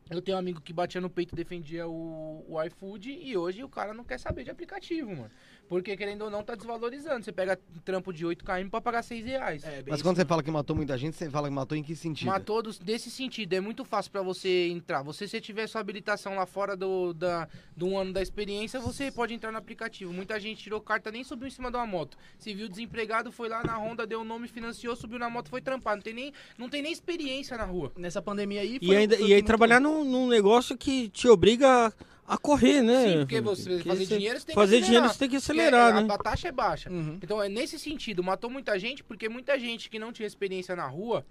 Eu 0.10 0.22
tenho 0.22 0.38
um 0.38 0.40
amigo 0.40 0.62
que 0.62 0.72
batia 0.72 1.02
no 1.02 1.10
peito 1.10 1.34
e 1.34 1.36
defendia 1.36 1.86
o, 1.88 2.46
o 2.48 2.64
iFood 2.64 3.12
e 3.12 3.36
hoje 3.36 3.62
o 3.64 3.68
cara 3.68 3.94
não 3.94 4.06
quer 4.06 4.18
saber 4.18 4.46
de 4.46 4.50
aplicativo, 4.50 5.10
mano. 5.10 5.32
Porque, 5.68 5.98
querendo 5.98 6.24
ou 6.24 6.30
não, 6.30 6.44
tá 6.44 6.56
desvalorizando. 6.56 7.24
Você 7.26 7.32
pega 7.32 7.60
trampo 7.84 8.14
de 8.14 8.26
8km 8.26 8.70
pra 8.70 8.80
pagar 8.82 9.04
6 9.04 9.26
reais. 9.26 9.64
É, 9.64 9.82
bem 9.82 9.86
Mas 9.90 10.02
quando 10.02 10.16
você 10.16 10.26
fala 10.26 10.42
que 10.42 10.50
matou 10.50 10.76
muita 10.76 10.98
gente, 10.98 11.16
você 11.18 11.30
fala 11.30 11.50
que 11.50 11.54
matou 11.54 11.78
em 11.78 11.84
que 11.84 11.96
sentido? 11.96 12.28
Matou 12.28 12.62
dos- 12.64 12.80
desse 12.80 13.12
sentido. 13.12 13.54
É 13.54 13.60
muito 13.60 13.84
fácil 13.84 14.12
pra 14.12 14.22
você 14.22 14.70
entrar. 14.70 15.02
Você, 15.04 15.28
se 15.28 15.42
tiver 15.42 15.68
sua 15.68 15.82
habilitação 15.82 16.36
lá 16.36 16.46
fora 16.46 16.76
do, 16.76 17.14
da, 17.14 17.48
do 17.76 17.88
um 17.88 17.98
ano 17.98 18.14
da 18.14 18.22
experiência, 18.22 18.80
você 18.80 19.12
pode 19.12 19.34
entrar 19.34 19.52
no 19.52 19.58
aplicativo. 19.58 20.14
Muita 20.14 20.40
gente 20.40 20.64
tirou 20.64 20.80
carta, 20.80 21.12
nem 21.12 21.24
subiu 21.24 21.48
em 21.48 21.52
cima 21.52 21.70
de 21.70 21.78
uma 21.78 21.86
moto. 21.86 22.18
Se 22.40 22.54
viu 22.54 22.70
desempregado, 22.70 23.32
foi 23.32 23.50
lá 23.50 23.62
na 23.64 23.78
Honda, 23.78 24.08
deu 24.08 24.22
o 24.22 24.24
nome, 24.24 24.48
financiou, 24.48 24.96
subiu 24.96 25.20
na 25.20 25.30
moto, 25.30 25.50
foi 25.50 25.62
trampar. 25.62 25.96
Não 25.96 26.02
tem 26.04 26.14
nem, 26.14 26.34
não 26.58 26.70
tem 26.70 26.82
nem 26.82 26.92
experiência 26.92 27.58
na 27.58 27.66
rua. 27.66 27.92
Nessa 27.98 28.22
pandemia 28.22 28.62
aí. 28.62 28.80
E, 28.82 28.96
ainda, 28.96 29.18
foi 29.18 29.28
e 29.28 29.34
aí 29.34 29.44
trabalhar 29.44 29.80
num, 29.80 30.06
num 30.06 30.28
negócio 30.28 30.78
que 30.78 31.10
te 31.10 31.28
obriga 31.28 31.88
a 31.88 31.94
correr, 32.36 32.82
né? 32.82 33.08
Sim, 33.08 33.18
porque 33.20 33.40
você 33.40 33.80
fazer 33.84 34.06
você- 34.06 34.18
dinheiro, 34.18 34.40
você 34.40 34.46
tem 34.48 34.54
que 34.56 34.60
Fazer 34.62 34.76
acelerar. 34.78 34.86
dinheiro 34.88 35.08
você 35.14 35.20
tem 35.20 35.30
que 35.30 35.36
Porque 35.38 35.52
acelerar, 35.52 35.96
a, 35.96 36.02
né? 36.02 36.14
a 36.14 36.18
taxa 36.18 36.48
é 36.48 36.52
baixa. 36.52 36.90
Uhum. 36.92 37.20
Então, 37.22 37.42
é 37.42 37.48
nesse 37.48 37.78
sentido, 37.80 38.24
matou 38.24 38.50
muita 38.50 38.78
gente, 38.80 39.04
porque 39.04 39.30
muita 39.30 39.58
gente 39.60 39.90
que 39.90 40.00
não 40.00 40.12
tinha 40.12 40.26
experiência 40.28 40.76
na 40.76 40.88
rua, 40.88 41.24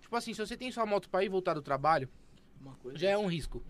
tipo 0.00 0.16
assim, 0.16 0.32
se 0.34 0.40
você 0.44 0.56
tem 0.56 0.72
sua 0.72 0.86
moto 0.86 1.08
pra 1.10 1.22
ir 1.22 1.26
e 1.26 1.28
voltar 1.28 1.54
do 1.54 1.62
trabalho, 1.62 2.08
Uma 2.60 2.74
coisa. 2.76 2.98
já 2.98 3.10
é 3.10 3.18
um 3.18 3.26
risco. 3.26 3.62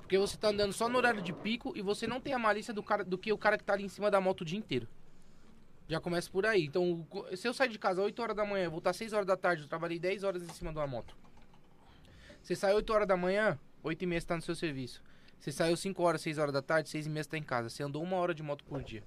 Porque 0.00 0.18
você 0.18 0.36
tá 0.36 0.48
andando 0.48 0.74
só 0.74 0.86
no 0.90 0.98
horário 0.98 1.22
de 1.22 1.32
pico 1.32 1.72
e 1.74 1.80
você 1.80 2.06
não 2.06 2.20
tem 2.20 2.34
a 2.34 2.38
malícia 2.38 2.74
do, 2.74 2.82
cara, 2.82 3.02
do 3.02 3.16
que 3.16 3.32
o 3.32 3.38
cara 3.38 3.56
que 3.56 3.64
tá 3.64 3.72
ali 3.72 3.84
em 3.84 3.88
cima 3.88 4.10
da 4.10 4.20
moto 4.20 4.42
o 4.42 4.44
dia 4.44 4.58
inteiro. 4.58 4.86
Já 5.88 5.98
começa 6.00 6.30
por 6.30 6.44
aí. 6.44 6.64
Então, 6.66 7.06
se 7.34 7.48
eu 7.48 7.54
sair 7.54 7.70
de 7.70 7.78
casa 7.78 8.02
8 8.02 8.20
horas 8.20 8.36
da 8.36 8.44
manhã, 8.44 8.68
voltar 8.68 8.92
6 8.92 9.12
horas 9.14 9.26
da 9.26 9.36
tarde, 9.36 9.62
eu 9.62 9.68
trabalhei 9.68 9.98
10 9.98 10.22
horas 10.22 10.42
em 10.42 10.48
cima 10.52 10.70
de 10.72 10.78
uma 10.78 10.86
moto. 10.86 11.16
Você 12.42 12.54
sai 12.54 12.74
8 12.74 12.90
horas 12.92 13.08
da 13.08 13.16
manhã, 13.16 13.58
8 13.82 14.02
e 14.02 14.06
meia 14.06 14.20
você 14.20 14.26
tá 14.26 14.36
no 14.36 14.42
seu 14.42 14.54
serviço. 14.54 15.02
Você 15.44 15.52
saiu 15.52 15.76
5 15.76 16.02
horas, 16.02 16.22
6 16.22 16.38
horas 16.38 16.54
da 16.54 16.62
tarde, 16.62 16.88
6 16.88 17.04
e 17.06 17.10
meia 17.10 17.22
você 17.22 17.28
tá 17.28 17.36
em 17.36 17.42
casa. 17.42 17.68
Você 17.68 17.82
andou 17.82 18.02
uma 18.02 18.16
hora 18.16 18.32
de 18.34 18.42
moto 18.42 18.64
por 18.64 18.82
dia. 18.82 19.02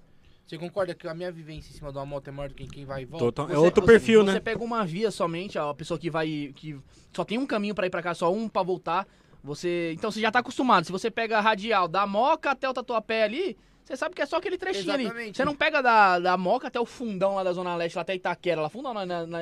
Você 0.45 0.55
concorda 0.55 0.93
que 0.93 1.07
a 1.07 1.13
minha 1.15 1.31
vivência 1.31 1.71
em 1.71 1.73
cima 1.73 1.91
de 1.91 1.97
uma 1.97 2.05
moto 2.05 2.27
é 2.27 2.31
maior 2.31 2.49
do 2.49 2.53
que 2.53 2.67
quem 2.67 2.85
vai 2.85 3.01
e 3.01 3.05
volta? 3.05 3.25
Total- 3.25 3.45
é 3.47 3.53
Você- 3.53 3.57
outro 3.57 3.81
você- 3.83 3.91
perfil, 3.91 4.23
Você 4.23 4.33
né? 4.33 4.39
pega 4.39 4.63
uma 4.63 4.85
via 4.85 5.09
somente, 5.09 5.57
a 5.57 5.73
pessoa 5.73 5.99
que 5.99 6.11
vai. 6.11 6.53
que 6.55 6.79
só 7.11 7.25
tem 7.25 7.39
um 7.39 7.47
caminho 7.47 7.73
pra 7.73 7.87
ir 7.87 7.89
pra 7.89 8.03
cá, 8.03 8.13
só 8.13 8.31
um 8.31 8.47
pra 8.47 8.61
voltar. 8.61 9.07
Você. 9.43 9.93
Então 9.95 10.11
você 10.11 10.21
já 10.21 10.31
tá 10.31 10.37
acostumado. 10.39 10.85
Se 10.85 10.91
você 10.91 11.09
pega 11.09 11.39
a 11.39 11.41
radial 11.41 11.87
da 11.87 12.05
Moca 12.05 12.51
até 12.51 12.69
o 12.69 12.73
Tatuapé 12.73 13.23
ali, 13.23 13.57
você 13.83 13.97
sabe 13.97 14.13
que 14.13 14.21
é 14.21 14.25
só 14.27 14.37
aquele 14.37 14.59
trechinho 14.59 14.93
ali. 14.93 15.05
Exatamente. 15.05 15.37
Você 15.37 15.43
não 15.43 15.55
pega 15.55 15.81
da, 15.81 16.19
da 16.19 16.37
Moca 16.37 16.67
até 16.67 16.79
o 16.79 16.85
fundão 16.85 17.33
lá 17.33 17.43
da 17.43 17.51
Zona 17.51 17.75
Leste, 17.75 17.95
lá 17.95 18.03
até 18.03 18.13
Itaquera, 18.13 18.61
lá 18.61 18.69
fundão 18.69 18.93
na, 18.93 19.05
na, 19.07 19.25
na, 19.25 19.39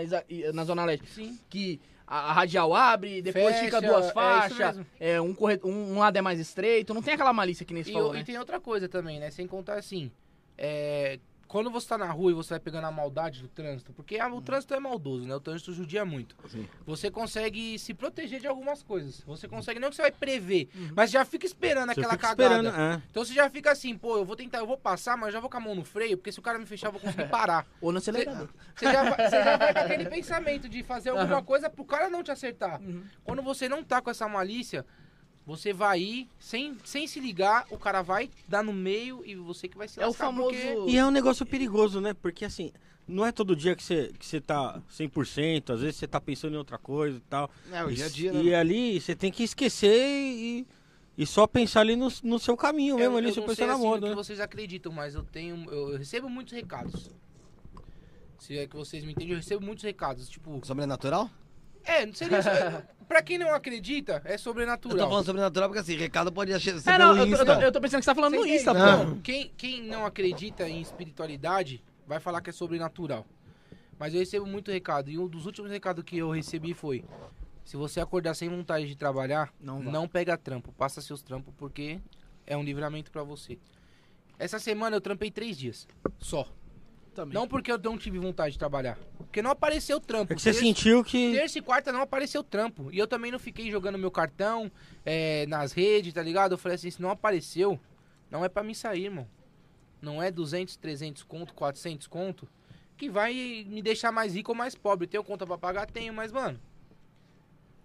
na 0.53 0.63
Zona 0.63 0.85
Leste. 0.85 1.05
Sim. 1.09 1.37
Que 1.49 1.79
a, 2.07 2.29
a 2.29 2.33
radial 2.33 2.73
abre, 2.75 3.21
depois 3.21 3.55
Fecha, 3.55 3.65
fica 3.65 3.77
é 3.77 3.81
duas 3.81 4.05
isso 4.05 4.13
faixas, 4.13 4.75
mesmo. 4.77 4.85
é, 4.99 5.19
um, 5.21 5.33
corre... 5.33 5.59
um, 5.63 5.93
um 5.93 5.99
lado 5.99 6.17
é 6.17 6.21
mais 6.21 6.39
estreito, 6.39 6.93
não 6.93 7.01
tem 7.01 7.13
aquela 7.15 7.33
malícia 7.33 7.65
que 7.65 7.73
nem 7.73 7.83
você 7.83 7.89
E, 7.91 7.93
falou, 7.93 8.13
e 8.15 8.19
né? 8.19 8.23
tem 8.23 8.37
outra 8.37 8.59
coisa 8.59 8.87
também, 8.87 9.19
né? 9.19 9.29
Sem 9.31 9.47
contar 9.47 9.77
assim, 9.77 10.11
é, 10.57 11.19
quando 11.47 11.69
você 11.69 11.87
tá 11.87 11.97
na 11.97 12.11
rua 12.11 12.31
e 12.31 12.33
você 12.33 12.51
vai 12.51 12.59
pegando 12.59 12.85
a 12.85 12.91
maldade 12.91 13.41
do 13.41 13.47
trânsito, 13.47 13.93
porque 13.93 14.19
ah, 14.19 14.27
o 14.33 14.41
trânsito 14.41 14.73
é 14.73 14.79
maldoso, 14.79 15.27
né? 15.27 15.35
O 15.35 15.39
trânsito 15.39 15.71
judia 15.73 16.03
muito. 16.03 16.35
Sim. 16.47 16.67
Você 16.85 17.11
consegue 17.11 17.77
se 17.79 17.93
proteger 17.93 18.39
de 18.39 18.47
algumas 18.47 18.81
coisas. 18.83 19.21
Você 19.21 19.47
consegue, 19.47 19.79
não 19.79 19.89
que 19.89 19.95
você 19.95 20.01
vai 20.01 20.11
prever, 20.11 20.69
mas 20.95 21.11
já 21.11 21.23
fica 21.23 21.45
esperando 21.45 21.93
Você 21.93 21.99
aquela 21.99 22.13
fica 22.13 22.27
cagada. 22.29 22.55
esperando, 22.55 22.81
é. 22.81 23.01
Então 23.09 23.23
você 23.23 23.33
já 23.33 23.49
fica 23.49 23.71
assim, 23.71 23.97
pô, 23.97 24.17
eu 24.17 24.25
vou 24.25 24.35
tentar, 24.35 24.59
eu 24.59 24.67
vou 24.67 24.77
passar, 24.77 25.17
mas 25.17 25.33
já 25.33 25.39
vou 25.39 25.49
com 25.49 25.57
a 25.57 25.59
mão 25.59 25.75
no 25.75 25.83
freio, 25.83 26.17
porque 26.17 26.31
se 26.31 26.39
o 26.39 26.41
cara 26.41 26.57
me 26.57 26.65
fechar, 26.65 26.87
eu 26.87 26.93
vou 26.93 27.01
conseguir 27.01 27.29
parar. 27.29 27.65
Ou 27.79 27.91
no 27.91 27.99
acelerador. 27.99 28.49
Você 28.75 28.85
já, 28.85 29.03
vai, 29.03 29.29
você 29.29 29.43
já 29.43 29.57
vai 29.57 29.73
com 29.73 29.79
aquele 29.79 30.05
pensamento 30.09 30.67
de 30.67 30.83
fazer 30.83 31.09
alguma 31.09 31.43
coisa 31.43 31.69
pro 31.69 31.85
cara 31.85 32.09
não 32.09 32.23
te 32.23 32.31
acertar. 32.31 32.81
Uhum. 32.81 33.03
Quando 33.23 33.41
você 33.41 33.69
não 33.69 33.83
tá 33.83 34.01
com 34.01 34.09
essa 34.09 34.27
malícia, 34.27 34.85
você 35.45 35.71
vai 35.73 35.99
ir, 36.01 36.27
sem, 36.39 36.75
sem 36.83 37.05
se 37.07 37.19
ligar, 37.19 37.65
o 37.69 37.77
cara 37.77 38.01
vai 38.01 38.29
dar 38.47 38.63
no 38.63 38.73
meio 38.73 39.21
e 39.25 39.35
você 39.35 39.67
que 39.67 39.77
vai 39.77 39.87
se 39.87 39.99
É 39.99 40.03
o 40.03 40.07
lascar, 40.07 40.25
famoso. 40.25 40.49
porque- 40.55 40.91
E 40.91 40.97
é 40.97 41.05
um 41.05 41.11
negócio 41.11 41.45
perigoso, 41.45 42.01
né? 42.01 42.13
Porque 42.13 42.43
assim, 42.45 42.71
não 43.07 43.25
é 43.25 43.31
todo 43.31 43.55
dia 43.55 43.75
que 43.75 43.83
você, 43.83 44.11
que 44.17 44.25
você 44.25 44.41
tá 44.41 44.81
100%, 44.89 45.71
às 45.73 45.81
vezes 45.81 45.97
você 45.97 46.07
tá 46.07 46.19
pensando 46.19 46.55
em 46.55 46.57
outra 46.57 46.77
coisa 46.79 47.17
e 47.17 47.21
tal. 47.21 47.49
É, 47.71 47.83
o 47.83 47.91
E, 47.91 47.95
dia 47.95 48.05
a 48.05 48.09
dia, 48.09 48.31
e 48.33 48.43
né? 48.49 48.55
ali 48.55 48.99
você 48.99 49.15
tem 49.15 49.31
que 49.31 49.43
esquecer 49.43 49.95
e, 49.95 50.65
e 51.17 51.25
só 51.27 51.45
pensar 51.45 51.81
ali 51.81 51.95
no, 51.95 52.07
no 52.23 52.39
seu 52.39 52.57
caminho 52.57 52.95
mesmo, 52.95 53.13
eu, 53.13 53.17
ali, 53.17 53.27
eu 53.27 53.33
você 53.35 53.39
não 53.41 53.47
pensar 53.47 53.55
sei 53.57 53.67
na 53.67 53.73
assim, 53.73 53.83
moda, 53.83 53.97
o 53.99 54.09
que 54.09 54.09
né? 54.09 54.15
vocês 54.15 54.39
acreditam, 54.39 54.91
mas 54.91 55.13
eu 55.13 55.23
tenho. 55.23 55.69
Eu, 55.71 55.91
eu 55.91 55.97
recebo 55.99 56.27
muitos 56.27 56.53
recados. 56.53 57.11
Se 58.39 58.57
é 58.57 58.67
que 58.67 58.75
vocês 58.75 59.03
me 59.03 59.11
entendem, 59.11 59.31
eu 59.31 59.37
recebo 59.37 59.63
muitos 59.65 59.83
recados. 59.83 60.27
Tipo, 60.29 60.59
Sobrenatural? 60.63 61.29
É, 61.85 62.05
não 62.05 62.13
seria 62.13 62.39
isso. 62.39 62.49
pra 63.07 63.21
quem 63.21 63.37
não 63.37 63.53
acredita, 63.53 64.21
é 64.25 64.33
Eu 64.35 64.39
sobrenatural. 64.39 64.97
tô 64.97 65.07
falando 65.09 65.25
sobrenatural 65.25 65.69
porque 65.69 65.79
assim, 65.81 65.95
recado 65.95 66.31
pode 66.31 66.51
ser 66.59 66.71
É, 66.89 66.97
não, 66.97 67.13
pelo 67.15 67.27
eu, 67.33 67.37
eu, 67.37 67.45
tô- 67.45 67.51
eu 67.53 67.71
tô 67.71 67.81
pensando 67.81 67.99
que 67.99 68.05
você 68.05 68.11
tá 68.11 68.15
falando 68.15 68.33
Você 68.35 68.39
no? 68.39 68.47
Insta, 68.47 68.73
pô. 68.73 69.15
Quem, 69.21 69.51
quem 69.55 69.81
não 69.83 70.05
acredita 70.05 70.67
em 70.67 70.81
espiritualidade 70.81 71.83
vai 72.07 72.19
falar 72.19 72.41
que 72.41 72.49
é 72.49 72.53
sobrenatural. 72.53 73.25
Mas 73.97 74.13
eu 74.13 74.19
recebo 74.19 74.45
muito 74.45 74.71
recado. 74.71 75.09
E 75.09 75.17
um 75.17 75.27
dos 75.27 75.45
últimos 75.45 75.71
recados 75.71 76.03
que 76.03 76.17
eu 76.17 76.29
recebi 76.31 76.73
foi: 76.73 77.05
se 77.63 77.77
você 77.77 77.99
acordar 78.01 78.33
sem 78.33 78.49
vontade 78.49 78.87
de 78.87 78.95
trabalhar, 78.95 79.53
Não 79.59 79.81
não, 79.81 80.07
pega 80.07 80.37
trampo. 80.37 80.73
Passa 80.73 80.99
seus 81.01 81.21
trampos 81.21 81.53
porque 81.57 81.99
é 82.45 82.57
um 82.57 82.63
livramento 82.63 83.09
pra 83.11 83.23
você. 83.23 83.57
Essa 84.37 84.59
semana 84.59 84.97
eu 84.97 85.01
trampei 85.01 85.31
três 85.31 85.57
dias. 85.57 85.87
Só. 86.19 86.45
Também. 87.15 87.33
Não 87.33 87.47
porque 87.47 87.71
eu 87.71 87.77
não 87.77 87.97
tive 87.97 88.19
vontade 88.19 88.51
de 88.53 88.59
trabalhar. 88.59 88.97
Porque 89.17 89.41
não 89.41 89.49
apareceu 89.49 89.99
trampo. 90.01 90.33
É 90.33 90.35
que 90.35 90.41
você 90.41 90.49
Terça- 90.51 90.59
sentiu 90.65 91.01
que. 91.03 91.31
Terça 91.31 91.57
e 91.57 91.61
quarta 91.61 91.91
não 91.91 92.01
apareceu 92.01 92.43
trampo. 92.43 92.89
E 92.91 92.99
eu 92.99 93.07
também 93.07 93.31
não 93.31 93.39
fiquei 93.39 93.71
jogando 93.71 93.97
meu 93.97 94.11
cartão 94.11 94.69
é, 95.05 95.45
nas 95.47 95.71
redes, 95.71 96.13
tá 96.13 96.21
ligado? 96.21 96.51
Eu 96.51 96.57
falei 96.57 96.75
assim, 96.75 96.91
se 96.91 97.01
não 97.01 97.09
apareceu, 97.09 97.79
não 98.29 98.43
é 98.43 98.49
pra 98.49 98.61
mim 98.63 98.73
sair, 98.73 99.05
irmão. 99.05 99.27
Não 100.01 100.21
é 100.21 100.29
200, 100.29 100.75
300 100.75 101.23
conto, 101.23 101.53
400 101.53 102.05
conto, 102.05 102.47
que 102.97 103.09
vai 103.09 103.33
me 103.67 103.81
deixar 103.81 104.11
mais 104.11 104.35
rico 104.35 104.51
ou 104.51 104.55
mais 104.57 104.75
pobre. 104.75 105.07
Tenho 105.07 105.23
conta 105.23 105.47
pra 105.47 105.57
pagar? 105.57 105.85
Tenho, 105.89 106.13
mas, 106.13 106.33
mano, 106.33 106.59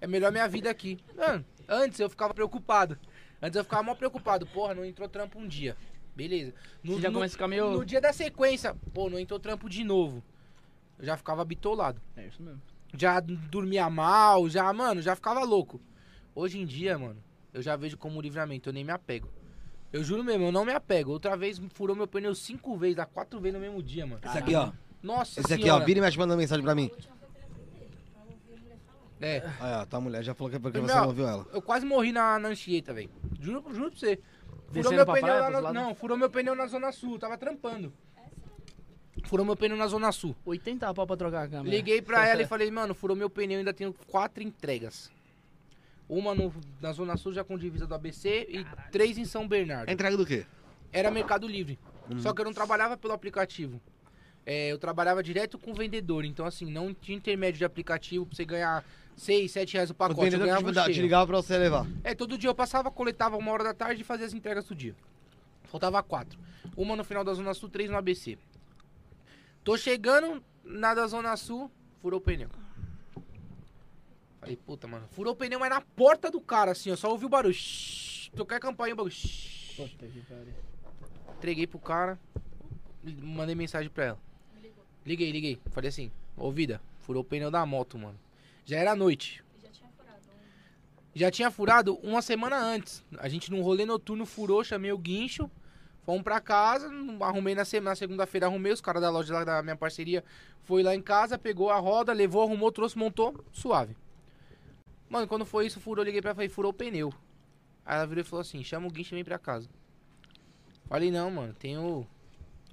é 0.01 0.07
melhor 0.09 0.33
minha 0.33 0.49
vida 0.49 0.68
aqui. 0.68 0.99
Mano, 1.16 1.45
antes 1.68 2.01
eu 2.01 2.11
ficava 2.11 2.35
preocupado. 2.35 2.99
Antes 3.41 3.57
eu 3.57 3.62
ficava 3.64 3.83
mal 3.85 3.95
preocupado. 3.97 4.45
Porra, 4.47 4.74
não 4.74 4.85
entrou 4.85 5.09
trampo 5.09 5.39
um 5.39 5.47
dia. 5.47 5.76
Beleza. 6.15 6.53
No, 6.83 6.95
Você 6.95 7.03
já 7.03 7.09
no- 7.09 7.15
começa 7.15 7.33
a 7.33 7.37
ficar 7.37 7.49
meio. 7.49 7.71
no 7.71 7.85
dia 7.85 8.01
da 8.01 8.13
sequência, 8.13 8.75
pô, 8.93 9.09
não 9.09 9.19
entrou 9.19 9.39
trampo 9.41 9.69
de 9.69 9.83
novo. 9.85 10.23
Eu 10.99 11.07
já 11.07 11.17
ficava 11.17 11.45
bitolado 11.45 12.01
É 12.17 12.27
isso 12.27 12.43
mesmo. 12.43 12.61
já 12.95 13.21
dormia 13.21 13.89
mal, 13.89 14.49
já, 14.49 14.71
mano, 14.73 15.01
já 15.01 15.15
ficava 15.17 15.43
louco. 15.45 15.81
Hoje 16.35 16.59
em 16.59 16.67
dia, 16.67 16.99
mano, 16.99 17.17
eu 17.55 17.63
já 17.63 17.75
vejo 17.77 17.97
como 17.97 18.21
livramento, 18.21 18.69
eu 18.69 18.73
nem 18.73 18.85
me 18.85 18.93
apego. 18.93 19.29
Eu 19.93 20.05
juro 20.05 20.23
mesmo, 20.23 20.45
eu 20.47 20.53
não 20.53 20.65
me 20.65 20.73
apego. 20.73 21.11
Outra 21.11 21.37
vez 21.37 21.61
furou 21.75 21.97
meu 21.97 22.07
pneu 22.07 22.35
cinco 22.35 22.77
vezes, 22.77 22.97
dá 22.97 23.07
quatro 23.07 23.41
vezes 23.41 23.55
no 23.55 23.61
mesmo 23.61 23.83
dia, 23.83 24.07
mano. 24.07 24.21
Esse 24.25 24.39
aqui, 24.39 24.55
ó. 24.55 24.71
Nossa 25.03 25.41
Esse 25.41 25.55
aqui, 25.55 25.69
ó. 25.71 25.79
Vira 25.81 25.99
e 25.99 26.03
mexe 26.03 26.19
mandando 26.19 26.39
mensagem 26.39 26.63
pra 26.65 26.75
mim. 26.75 26.91
É, 29.23 29.39
Aí, 29.61 29.75
ó, 29.83 29.85
tá 29.85 29.99
a 29.99 30.01
mulher 30.01 30.23
já 30.23 30.33
falou 30.35 30.49
que 30.51 30.57
é 30.57 30.59
porque 30.59 30.79
Meu, 30.79 30.87
você 30.89 30.95
não 30.95 31.07
ouviu 31.09 31.29
ela. 31.29 31.47
eu 31.53 31.61
quase 31.61 31.85
morri 31.85 32.11
na, 32.11 32.39
na 32.39 32.49
Anchieta, 32.49 32.95
velho. 32.95 33.11
Juro, 33.39 33.63
juro 33.75 33.91
pra 33.91 33.99
você. 34.01 34.19
Furou 34.73 34.93
meu 34.93 35.05
pra 35.05 35.14
pneu 35.14 35.27
praia, 35.27 35.49
lá 35.49 35.61
na? 35.61 35.73
Não, 35.73 35.95
furou 35.95 36.16
meu 36.16 36.31
pneu 36.31 36.55
na 36.55 36.66
Zona 36.66 36.93
Sul, 36.93 37.18
tava 37.18 37.37
trampando. 37.37 37.93
Furou 39.25 39.45
meu 39.45 39.57
pneu 39.57 39.77
na 39.77 39.87
Zona 39.87 40.12
Sul. 40.12 40.35
80 40.45 40.95
pau 40.95 41.07
pra 41.07 41.16
trocar 41.16 41.43
a 41.45 41.49
câmera. 41.49 41.75
Liguei 41.75 42.01
pra 42.01 42.27
ela 42.29 42.43
e 42.43 42.47
falei, 42.47 42.71
mano, 42.71 42.95
furou 42.95 43.16
meu 43.16 43.29
pneu, 43.29 43.59
ainda 43.59 43.75
tenho 43.75 43.93
quatro 44.07 44.43
entregas. 44.43 45.11
Uma 46.09 46.35
no, 46.35 46.53
na 46.81 46.93
Zona 46.93 47.16
Sul, 47.16 47.33
já 47.33 47.45
com 47.45 47.59
divisa 47.59 47.87
do 47.87 47.95
ABC, 47.95 48.47
e 48.49 48.66
três 48.91 49.18
em 49.18 49.25
São 49.25 49.47
Bernardo. 49.47 49.91
Entrega 49.91 50.16
do 50.16 50.27
quê? 50.27 50.47
Era 50.93 51.11
Mercado 51.11 51.47
Livre. 51.47 51.79
Uhum. 52.11 52.18
Só 52.18 52.33
que 52.33 52.41
eu 52.41 52.45
não 52.45 52.53
trabalhava 52.53 52.97
pelo 52.97 53.12
aplicativo. 53.12 53.81
É, 54.47 54.72
eu 54.72 54.78
trabalhava 54.78 55.22
direto 55.22 55.59
com 55.59 55.72
o 55.72 55.74
vendedor. 55.74 56.24
Então, 56.24 56.47
assim, 56.47 56.70
não 56.70 56.95
tinha 56.95 57.16
intermédio 57.16 57.59
de 57.59 57.64
aplicativo 57.64 58.26
pra 58.26 58.36
você 58.36 58.45
ganhar 58.45 58.84
6, 59.16 59.51
7 59.51 59.74
reais 59.74 59.91
o 59.91 59.93
O 59.93 59.97
pacote. 59.97 60.18
Eu 60.18 60.24
vendedor 60.24 60.47
ganhava 60.47 60.72
te, 60.72 60.95
te 60.95 61.03
ligava 61.03 61.26
pra 61.26 61.36
você 61.36 61.59
levar. 61.59 61.86
É, 62.03 62.14
todo 62.14 62.38
dia 62.38 62.49
eu 62.49 62.55
passava, 62.55 62.91
coletava 62.91 63.36
uma 63.36 63.53
hora 63.53 63.64
da 63.64 63.74
tarde 63.74 64.01
e 64.01 64.05
fazia 64.05 64.26
as 64.26 64.32
entregas 64.32 64.64
do 64.64 64.74
dia. 64.74 64.95
Faltava 65.64 66.03
quatro. 66.03 66.38
Uma 66.76 66.97
no 66.97 67.05
final 67.05 67.22
da 67.22 67.34
Zona 67.34 67.55
Sul, 67.55 67.68
três 67.68 67.91
no 67.91 67.97
ABC. 67.97 68.38
Tô 69.62 69.76
chegando 69.76 70.43
na 70.64 70.95
da 70.95 71.07
Zona 71.07 71.36
Sul, 71.36 71.70
furou 72.01 72.18
o 72.18 72.22
pneu. 72.22 72.49
Falei, 74.41 74.57
puta, 74.57 74.88
mano. 74.88 75.07
Furou 75.11 75.34
o 75.34 75.36
pneu, 75.36 75.61
mas 75.61 75.68
na 75.68 75.82
porta 75.82 76.30
do 76.30 76.41
cara, 76.41 76.72
assim, 76.72 76.91
ó. 76.91 76.97
Só 76.97 77.11
ouvi 77.11 77.26
o 77.26 77.28
barulho. 77.28 77.53
Shhh, 77.53 78.30
tocar 78.34 78.57
a 78.57 78.61
campainha, 78.61 78.95
o 78.95 78.97
bagulho. 78.97 79.14
shhh. 79.14 79.76
Puta 79.76 80.07
que 80.07 80.20
pariu. 80.22 80.55
Entreguei 81.36 81.66
pro 81.66 81.78
cara, 81.78 82.18
mandei 83.22 83.55
mensagem 83.55 83.91
pra 83.91 84.05
ela. 84.05 84.30
Liguei, 85.11 85.33
liguei. 85.33 85.59
Falei 85.73 85.89
assim, 85.89 86.09
ô 86.37 86.53
vida, 86.53 86.81
furou 87.01 87.23
o 87.23 87.25
pneu 87.25 87.51
da 87.51 87.67
moto, 87.67 87.99
mano. 87.99 88.17
Já 88.65 88.77
era 88.77 88.95
noite. 88.95 89.43
Já 91.13 91.33
tinha 91.33 91.51
furado 91.51 91.97
uma 91.97 92.23
semana 92.23 92.57
antes. 92.57 93.05
A 93.19 93.29
gente 93.29 93.51
num 93.51 93.61
rolê 93.61 93.85
noturno 93.85 94.25
furou, 94.25 94.63
chamei 94.63 94.93
o 94.93 94.99
guincho. 94.99 95.51
Fomos 96.05 96.23
pra 96.23 96.41
casa, 96.41 96.89
arrumei 97.23 97.57
na, 97.57 97.65
semana, 97.65 97.91
na 97.91 97.97
segunda-feira, 97.97 98.47
arrumei 98.47 98.71
os 98.71 98.81
caras 98.81 99.03
da 99.03 99.11
loja 99.11 99.35
lá 99.35 99.43
da 99.43 99.61
minha 99.65 99.75
parceria. 99.75 100.23
Foi 100.63 100.81
lá 100.85 100.95
em 100.95 101.03
casa, 101.03 101.37
pegou 101.37 101.71
a 101.71 101.79
roda, 101.81 102.13
levou, 102.13 102.43
arrumou, 102.45 102.71
trouxe, 102.71 102.97
montou, 102.97 103.45
suave. 103.51 103.97
Mano, 105.09 105.27
quando 105.27 105.45
foi 105.45 105.67
isso, 105.67 105.81
furou, 105.81 106.05
liguei 106.05 106.21
pra 106.21 106.31
ela 106.31 106.35
e 106.35 106.37
falei, 106.37 106.49
furou 106.49 106.71
o 106.71 106.75
pneu. 106.75 107.13
Aí 107.85 107.97
ela 107.97 108.07
virou 108.07 108.23
e 108.23 108.25
falou 108.25 108.43
assim, 108.43 108.63
chama 108.63 108.87
o 108.87 108.91
guincho 108.93 109.13
e 109.13 109.17
vem 109.17 109.25
pra 109.25 109.41
casa. 109.41 109.69
Falei, 110.87 111.11
não, 111.11 111.29
mano, 111.33 111.53
tenho... 111.55 112.07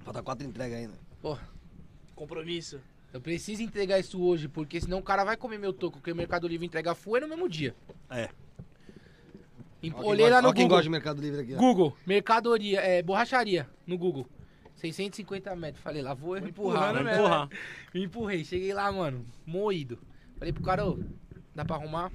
Falta 0.04 0.22
quatro 0.22 0.46
entregas 0.46 0.78
ainda. 0.78 0.94
Compromisso. 2.18 2.82
Eu 3.13 3.22
preciso 3.22 3.61
entregar 3.61 3.99
isso 3.99 4.22
hoje, 4.22 4.47
porque 4.49 4.82
senão 4.82 4.97
o 4.97 5.03
cara 5.03 5.24
vai 5.24 5.38
comer 5.38 5.57
meu 5.57 5.72
toco, 5.72 5.99
porque 5.99 6.11
o 6.11 6.15
Mercado 6.15 6.47
Livre 6.47 6.65
entrega 6.65 6.93
full 6.93 7.18
é 7.18 7.20
no 7.22 7.28
mesmo 7.30 7.47
dia. 7.47 7.74
É. 8.09 8.30
Olhei 10.03 10.26
gosta- 10.26 10.36
lá 10.36 10.41
no 10.41 10.49
ó 10.49 10.53
quem 10.53 10.63
Google. 10.63 10.70
gosta 10.78 10.84
de 10.84 10.89
Mercado 10.89 11.22
Livre 11.22 11.41
aqui, 11.41 11.53
ó. 11.53 11.57
Google, 11.57 11.95
mercadoria, 12.05 12.82
é, 12.82 13.01
borracharia, 13.03 13.70
no 13.86 13.97
Google. 13.97 14.28
650 14.76 15.55
metros. 15.55 15.82
Falei, 15.84 16.01
lá 16.01 16.13
vou 16.13 16.36
eu 16.38 16.47
empurrar. 16.47 16.93
Né? 16.93 17.13
empurrar. 17.13 17.49
Me 17.93 18.03
empurrei, 18.03 18.43
cheguei 18.43 18.74
lá, 18.74 18.91
mano, 18.91 19.26
moído. 19.45 19.97
Falei 20.38 20.51
pro 20.51 20.63
cara, 20.63 20.86
ô, 20.86 20.99
dá 21.55 21.63
pra 21.63 21.76
arrumar? 21.76 22.11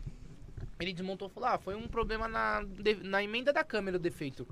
Ele 0.78 0.92
desmontou 0.92 1.28
e 1.28 1.30
falou: 1.30 1.48
Ah, 1.48 1.58
foi 1.58 1.74
um 1.76 1.86
problema 1.88 2.26
na, 2.28 2.64
na 3.02 3.22
emenda 3.22 3.52
da 3.52 3.62
câmera 3.64 3.96
o 3.96 4.00
defeito. 4.00 4.46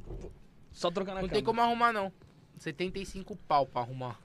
Só 0.72 0.90
trocando 0.90 1.18
a 1.18 1.22
Não 1.22 1.28
tem 1.28 1.42
câmera. 1.42 1.46
como 1.46 1.61
arrumar, 1.61 1.92
não. 1.92 2.12
75 2.57 3.36
pau 3.48 3.66
pra 3.66 3.80
arrumar. 3.82 4.18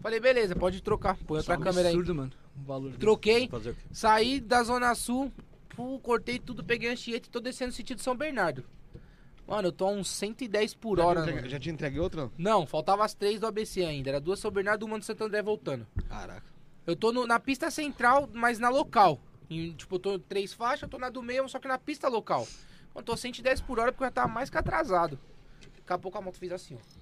Falei, 0.00 0.18
beleza, 0.20 0.54
pode 0.56 0.82
trocar. 0.82 1.16
Põe 1.16 1.38
outra 1.38 1.40
Isso 1.40 1.52
é 1.52 1.56
um 1.58 1.60
câmera 1.60 1.88
aí. 1.88 1.94
absurdo, 1.94 2.14
mano. 2.14 2.32
O 2.56 2.62
valor. 2.66 2.92
Troquei, 2.96 3.48
Fazer 3.48 3.70
o 3.70 3.74
quê? 3.74 3.80
saí 3.92 4.40
da 4.40 4.62
Zona 4.62 4.94
Sul, 4.94 5.32
pu, 5.70 5.98
cortei 6.00 6.38
tudo, 6.38 6.64
peguei 6.64 6.88
a 6.88 6.92
Anchieta 6.92 7.28
e 7.28 7.30
tô 7.30 7.40
descendo 7.40 7.68
no 7.70 7.74
sentido 7.76 8.00
São 8.00 8.16
Bernardo. 8.16 8.64
Mano, 9.46 9.68
eu 9.68 9.72
tô 9.72 9.86
a 9.86 9.90
uns 9.90 10.08
110 10.10 10.74
por 10.74 11.00
hora, 11.00 11.24
já, 11.26 11.32
mano. 11.34 11.48
já 11.48 11.58
te 11.58 11.70
entreguei 11.70 11.98
outro? 12.00 12.32
Não, 12.38 12.66
faltava 12.66 13.04
as 13.04 13.14
três 13.14 13.40
do 13.40 13.46
ABC 13.46 13.82
ainda. 13.84 14.10
Era 14.10 14.20
duas 14.20 14.38
São 14.38 14.50
Bernardo 14.50 14.84
e 14.84 14.88
uma 14.88 14.98
do 14.98 15.04
Santo 15.04 15.24
André 15.24 15.42
voltando. 15.42 15.86
Caraca. 16.08 16.44
Eu 16.86 16.94
tô 16.96 17.12
no- 17.12 17.26
na 17.26 17.38
pista 17.40 17.70
central, 17.70 18.28
mas 18.32 18.58
na 18.58 18.68
local. 18.68 19.20
E, 19.50 19.72
tipo, 19.72 19.96
eu 19.96 19.98
tô 19.98 20.18
três 20.18 20.52
faixas, 20.54 20.82
eu 20.84 20.88
tô 20.88 20.98
na 20.98 21.10
do 21.10 21.22
meio, 21.22 21.48
só 21.48 21.58
que 21.58 21.66
na 21.66 21.78
pista 21.78 22.08
local. 22.08 22.46
Eu 22.94 23.02
tô 23.02 23.16
110 23.16 23.60
por 23.60 23.78
hora 23.80 23.90
porque 23.92 24.04
eu 24.04 24.06
já 24.06 24.12
tava 24.12 24.28
mais 24.28 24.48
que 24.48 24.56
atrasado. 24.56 25.18
Daqui 25.76 25.92
a 25.92 25.98
pouco 25.98 26.16
a 26.16 26.20
moto 26.22 26.38
fez 26.38 26.52
assim, 26.52 26.76
ó. 26.76 26.99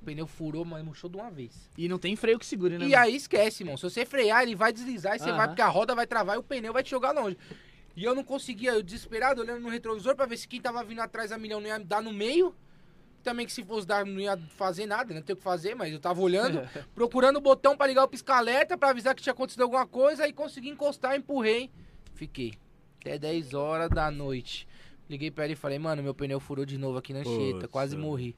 O 0.00 0.04
pneu 0.04 0.26
furou, 0.26 0.64
mas 0.64 0.84
murchou 0.84 1.10
de 1.10 1.16
uma 1.16 1.30
vez. 1.30 1.68
E 1.76 1.88
não 1.88 1.98
tem 1.98 2.14
freio 2.16 2.38
que 2.38 2.46
segure, 2.46 2.78
né? 2.78 2.86
E 2.86 2.90
mano? 2.90 3.02
aí 3.02 3.16
esquece, 3.16 3.62
irmão. 3.62 3.76
Se 3.76 3.82
você 3.82 4.06
frear, 4.06 4.42
ele 4.42 4.54
vai 4.54 4.72
deslizar 4.72 5.16
e 5.16 5.18
você 5.18 5.32
vai, 5.32 5.48
porque 5.48 5.62
a 5.62 5.68
roda 5.68 5.94
vai 5.94 6.06
travar 6.06 6.36
e 6.36 6.38
o 6.38 6.42
pneu 6.42 6.72
vai 6.72 6.82
te 6.82 6.90
jogar 6.90 7.12
longe. 7.12 7.36
E 7.96 8.04
eu 8.04 8.14
não 8.14 8.22
conseguia, 8.22 8.72
eu 8.72 8.82
desesperado, 8.82 9.40
olhando 9.40 9.60
no 9.60 9.68
retrovisor 9.68 10.14
pra 10.14 10.24
ver 10.24 10.36
se 10.36 10.46
quem 10.46 10.60
tava 10.60 10.84
vindo 10.84 11.00
atrás 11.00 11.32
a 11.32 11.38
milhão 11.38 11.60
não 11.60 11.66
ia 11.66 11.78
me 11.78 11.84
dar 11.84 12.00
no 12.00 12.12
meio. 12.12 12.54
Também 13.24 13.44
que 13.44 13.52
se 13.52 13.64
fosse 13.64 13.84
dar, 13.86 14.06
não 14.06 14.20
ia 14.20 14.38
fazer 14.56 14.86
nada, 14.86 15.12
não 15.12 15.20
tem 15.20 15.34
o 15.34 15.36
que 15.36 15.42
fazer, 15.42 15.74
mas 15.74 15.92
eu 15.92 15.98
tava 15.98 16.20
olhando, 16.20 16.62
procurando 16.94 17.38
o 17.38 17.40
botão 17.40 17.76
pra 17.76 17.88
ligar 17.88 18.04
o 18.04 18.08
pisca-alerta, 18.08 18.78
pra 18.78 18.90
avisar 18.90 19.14
que 19.16 19.22
tinha 19.22 19.32
acontecido 19.32 19.62
alguma 19.62 19.84
coisa, 19.84 20.22
aí 20.22 20.32
consegui 20.32 20.68
encostar, 20.68 21.16
empurrei. 21.16 21.70
Fiquei. 22.14 22.54
Até 23.00 23.18
10 23.18 23.54
horas 23.54 23.90
da 23.90 24.10
noite. 24.10 24.68
Liguei 25.10 25.30
pra 25.30 25.44
ele 25.44 25.54
e 25.54 25.56
falei, 25.56 25.78
mano, 25.78 26.02
meu 26.02 26.14
pneu 26.14 26.38
furou 26.38 26.64
de 26.64 26.78
novo 26.78 26.98
aqui 26.98 27.12
na 27.12 27.20
Anchieta, 27.20 27.60
Putz, 27.60 27.72
quase 27.72 27.96
mano. 27.96 28.08
morri. 28.08 28.36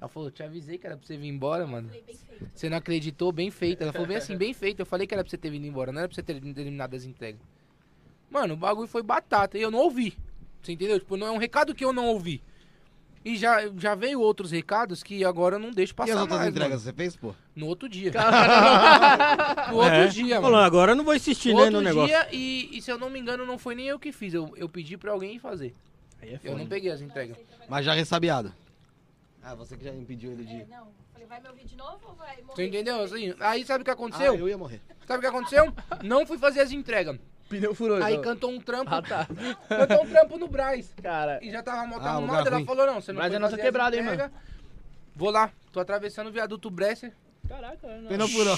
Ela 0.00 0.08
falou, 0.08 0.30
te 0.30 0.42
avisei 0.42 0.78
que 0.78 0.86
era 0.86 0.96
pra 0.96 1.06
você 1.06 1.16
vir 1.16 1.28
embora, 1.28 1.66
mano. 1.66 1.88
Falei, 1.88 2.02
bem 2.06 2.16
feito. 2.16 2.50
Você 2.54 2.70
não 2.70 2.76
acreditou, 2.78 3.30
bem 3.32 3.50
feito. 3.50 3.82
Ela 3.82 3.92
falou 3.92 4.08
bem 4.08 4.16
assim, 4.16 4.36
bem 4.36 4.54
feito. 4.54 4.80
Eu 4.80 4.86
falei 4.86 5.06
que 5.06 5.12
era 5.12 5.22
pra 5.22 5.30
você 5.30 5.36
ter 5.36 5.50
vindo 5.50 5.66
embora, 5.66 5.92
não 5.92 5.98
era 6.00 6.08
pra 6.08 6.14
você 6.14 6.22
ter 6.22 6.40
terminado 6.40 6.96
as 6.96 7.04
entregas. 7.04 7.40
Mano, 8.30 8.54
o 8.54 8.56
bagulho 8.56 8.88
foi 8.88 9.02
batata 9.02 9.58
e 9.58 9.62
eu 9.62 9.70
não 9.70 9.80
ouvi. 9.80 10.16
Você 10.62 10.72
entendeu? 10.72 10.98
Tipo, 10.98 11.16
não 11.16 11.26
é 11.26 11.30
um 11.30 11.36
recado 11.36 11.74
que 11.74 11.84
eu 11.84 11.92
não 11.92 12.06
ouvi. 12.06 12.42
E 13.22 13.36
já, 13.36 13.68
já 13.76 13.94
veio 13.94 14.18
outros 14.20 14.50
recados 14.50 15.02
que 15.02 15.22
agora 15.22 15.56
eu 15.56 15.58
não 15.58 15.70
deixo 15.70 15.92
E 15.92 15.94
passar 15.96 16.14
as 16.14 16.20
outras 16.20 16.38
mais, 16.38 16.50
entregas 16.50 16.70
mano. 16.70 16.80
você 16.82 16.92
fez, 16.94 17.16
pô? 17.16 17.34
No 17.54 17.66
outro 17.66 17.86
dia. 17.86 18.10
no 19.70 19.76
outro 19.76 19.92
É. 19.94 20.06
dia, 20.08 20.36
Falou, 20.36 20.52
mano. 20.52 20.64
agora 20.64 20.92
eu 20.92 20.96
não 20.96 21.04
vou 21.04 21.14
insistir, 21.14 21.48
né, 21.52 21.54
outro 21.60 21.72
no 21.72 21.80
negócio. 21.82 22.08
dia 22.08 22.28
e, 22.32 22.70
e 22.72 22.80
se 22.80 22.90
eu 22.90 22.98
não 22.98 23.10
me 23.10 23.18
engano 23.20 23.44
não 23.44 23.58
foi 23.58 23.74
nem 23.74 23.86
eu 23.88 23.98
que 23.98 24.12
fiz. 24.12 24.32
Eu, 24.32 24.50
eu 24.56 24.68
pedi 24.68 24.96
pra 24.96 25.12
alguém 25.12 25.38
fazer. 25.38 25.74
Aí 26.22 26.30
é 26.34 26.40
Eu 26.42 26.56
não 26.56 26.66
peguei 26.66 26.90
as 26.90 27.02
entregas. 27.02 27.36
Mas 27.68 27.84
já 27.84 27.92
ressabiado. 27.92 28.54
Ah, 29.42 29.54
você 29.54 29.76
que 29.76 29.84
já 29.84 29.90
impediu 29.94 30.32
ele 30.32 30.42
É, 30.42 30.64
de... 30.64 30.70
não. 30.70 30.88
Falei, 31.12 31.26
vai 31.26 31.40
me 31.40 31.48
ouvir 31.48 31.64
de 31.64 31.76
novo 31.76 31.98
ou 32.08 32.14
vai 32.14 32.36
morrer? 32.42 32.54
Você 32.54 32.66
entendeu? 32.66 33.02
Assim, 33.02 33.34
aí 33.40 33.64
sabe 33.64 33.82
o 33.82 33.84
que 33.84 33.90
Ah, 33.90 33.94
aconteceu? 33.94 34.34
eu 34.36 34.48
ia 34.48 34.58
morrer. 34.58 34.80
Sabe 35.06 35.18
o 35.18 35.20
que 35.20 35.26
aconteceu? 35.26 35.72
Não 36.02 36.26
fui 36.26 36.38
fazer 36.38 36.60
as 36.60 36.70
entregas. 36.72 37.18
Pneu 37.48 37.74
furou. 37.74 38.00
Aí 38.02 38.14
então. 38.14 38.22
cantou 38.34 38.50
um 38.50 38.60
trampo. 38.60 38.94
Ah, 38.94 39.02
tá. 39.02 39.26
Cantou 39.68 40.04
um 40.04 40.08
trampo 40.08 40.38
no 40.38 40.46
Braz. 40.46 40.94
Cara, 41.02 41.40
E 41.42 41.50
já 41.50 41.62
tava 41.62 41.80
a 41.82 41.86
moto 41.86 42.02
Ah, 42.04 42.10
arrumada, 42.12 42.48
ela 42.48 42.56
ruim. 42.58 42.66
falou, 42.66 42.86
não, 42.86 43.00
você 43.00 43.12
não 43.12 43.16
Braz 43.18 43.30
foi 43.32 43.36
é 43.36 43.38
nossa 43.40 43.56
quebrada, 43.58 43.96
hein, 43.96 44.02
entregas. 44.02 44.30
Vou 45.16 45.30
lá, 45.30 45.50
tô 45.72 45.80
atravessando 45.80 46.28
o 46.28 46.32
viaduto 46.32 46.70
Bresser. 46.70 47.12
caraca, 47.48 47.88
não. 47.96 48.08
Pneu 48.08 48.28
furou. 48.28 48.56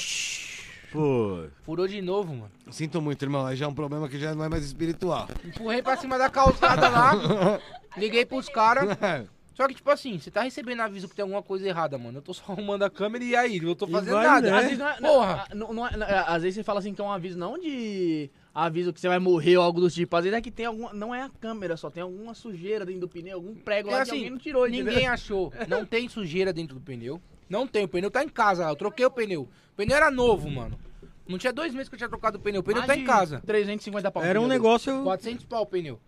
Pô, 0.93 1.47
Furou 1.62 1.89
de 1.89 2.03
novo, 2.03 2.35
mano. 2.35 2.51
Sinto 2.70 3.01
muito, 3.01 3.24
irmão. 3.24 3.47
Aí 3.47 3.57
já 3.57 3.64
é 3.64 3.68
um 3.68 3.72
problema 3.74 4.11
que 4.11 4.18
já 4.18 4.35
não 4.35 4.45
é 4.45 4.49
mais 4.51 4.62
espiritual. 4.62 5.26
Empurrei 5.43 5.80
pra 5.83 5.97
cima 5.97 6.18
da 6.18 6.28
calçada 6.28 6.87
lá. 6.91 7.12
Liguei 7.97 8.26
pros 8.26 8.51
caras. 8.51 8.85
Só 9.55 9.68
que, 9.68 9.74
tipo 9.74 9.90
assim, 9.90 10.18
você 10.18 10.30
tá 10.30 10.42
recebendo 10.42 10.80
aviso 10.80 11.09
que 11.09 11.14
tem 11.14 11.22
alguma 11.22 11.42
coisa 11.42 11.66
errada, 11.68 11.98
mano. 11.98 12.18
Eu 12.18 12.22
tô 12.22 12.32
só 12.32 12.44
arrumando 12.53 12.82
a 12.84 12.90
câmera 12.90 13.22
e 13.22 13.36
aí, 13.36 13.59
eu 13.59 13.74
tô 13.74 13.86
fazendo 13.86 14.14
vai, 14.14 14.26
nada. 14.26 14.50
né? 14.50 14.57
Às 14.57 14.62
vezes 14.64 14.78
não 14.78 14.88
é, 14.88 15.00
não- 15.00 15.09
Porra. 15.11 15.48
não- 15.55 15.72
não 15.72 15.86
é- 15.86 15.96
não 15.96 16.07
é- 16.07 16.24
às 16.26 16.42
vezes 16.42 16.55
você 16.57 16.64
fala 16.64 16.78
assim 16.80 16.94
que 16.94 17.00
é 17.00 17.05
um 17.05 17.12
aviso 17.12 17.38
não 17.38 17.59
de 17.59 18.30
aviso 18.55 18.92
que 18.92 19.00
você 19.00 19.09
vai 19.09 19.18
morrer 19.18 19.57
ou 19.59 19.62
algo 19.64 19.80
do 19.80 19.90
tipo. 19.90 20.14
Às 20.16 20.24
vezes 20.24 20.38
é 20.38 20.40
que 20.40 20.50
tem 20.50 20.66
alguma. 20.66 20.92
Não 20.92 21.14
é 21.14 21.22
a 21.22 21.28
câmera 21.28 21.76
só, 21.76 21.90
tem 21.90 22.03
alguma 22.03 22.34
sujeira 22.34 22.84
dentro 22.86 23.03
do 23.03 23.09
pneu, 23.09 23.36
algum 23.36 23.55
prego 23.55 23.88
É 23.88 23.92
lá 23.92 23.96
que 23.98 24.03
assim, 24.03 24.16
alguém 24.16 24.30
não 24.30 24.38
tirou, 24.38 24.66
entendeu? 24.66 24.86
Ninguém 24.92 25.07
achou. 25.09 25.53
Não 25.68 25.84
tem 25.84 26.09
sujeira 26.09 26.53
dentro 26.53 26.74
do 26.76 26.80
pneu. 26.80 27.20
Não 27.48 27.66
tem, 27.66 27.84
o 27.84 27.88
pneu 27.88 28.11
tá 28.11 28.24
em 28.24 28.28
casa 28.28 28.64
lá. 28.64 28.70
Eu 28.70 28.76
troquei 28.76 29.05
o 29.05 29.11
pneu. 29.11 29.42
O 29.42 29.76
pneu 29.76 29.94
era 29.96 30.11
novo, 30.11 30.50
mano. 30.50 30.78
Não 31.28 31.38
tinha 31.38 31.53
dois 31.53 31.72
meses 31.72 31.88
que 31.88 31.94
eu 31.94 31.98
tinha 31.98 32.09
trocado 32.09 32.38
o 32.38 32.40
pneu. 32.40 32.61
O 32.61 32.64
pneu 32.64 32.78
Mais 32.78 32.86
tá 32.86 32.96
em 32.96 33.05
casa. 33.05 33.42
350 33.46 34.11
pau. 34.11 34.22
era 34.24 34.40
um 34.40 34.46
negócio. 34.46 35.03
400 35.03 35.44
pau 35.44 35.62
o 35.62 35.66
pneu. 35.66 36.00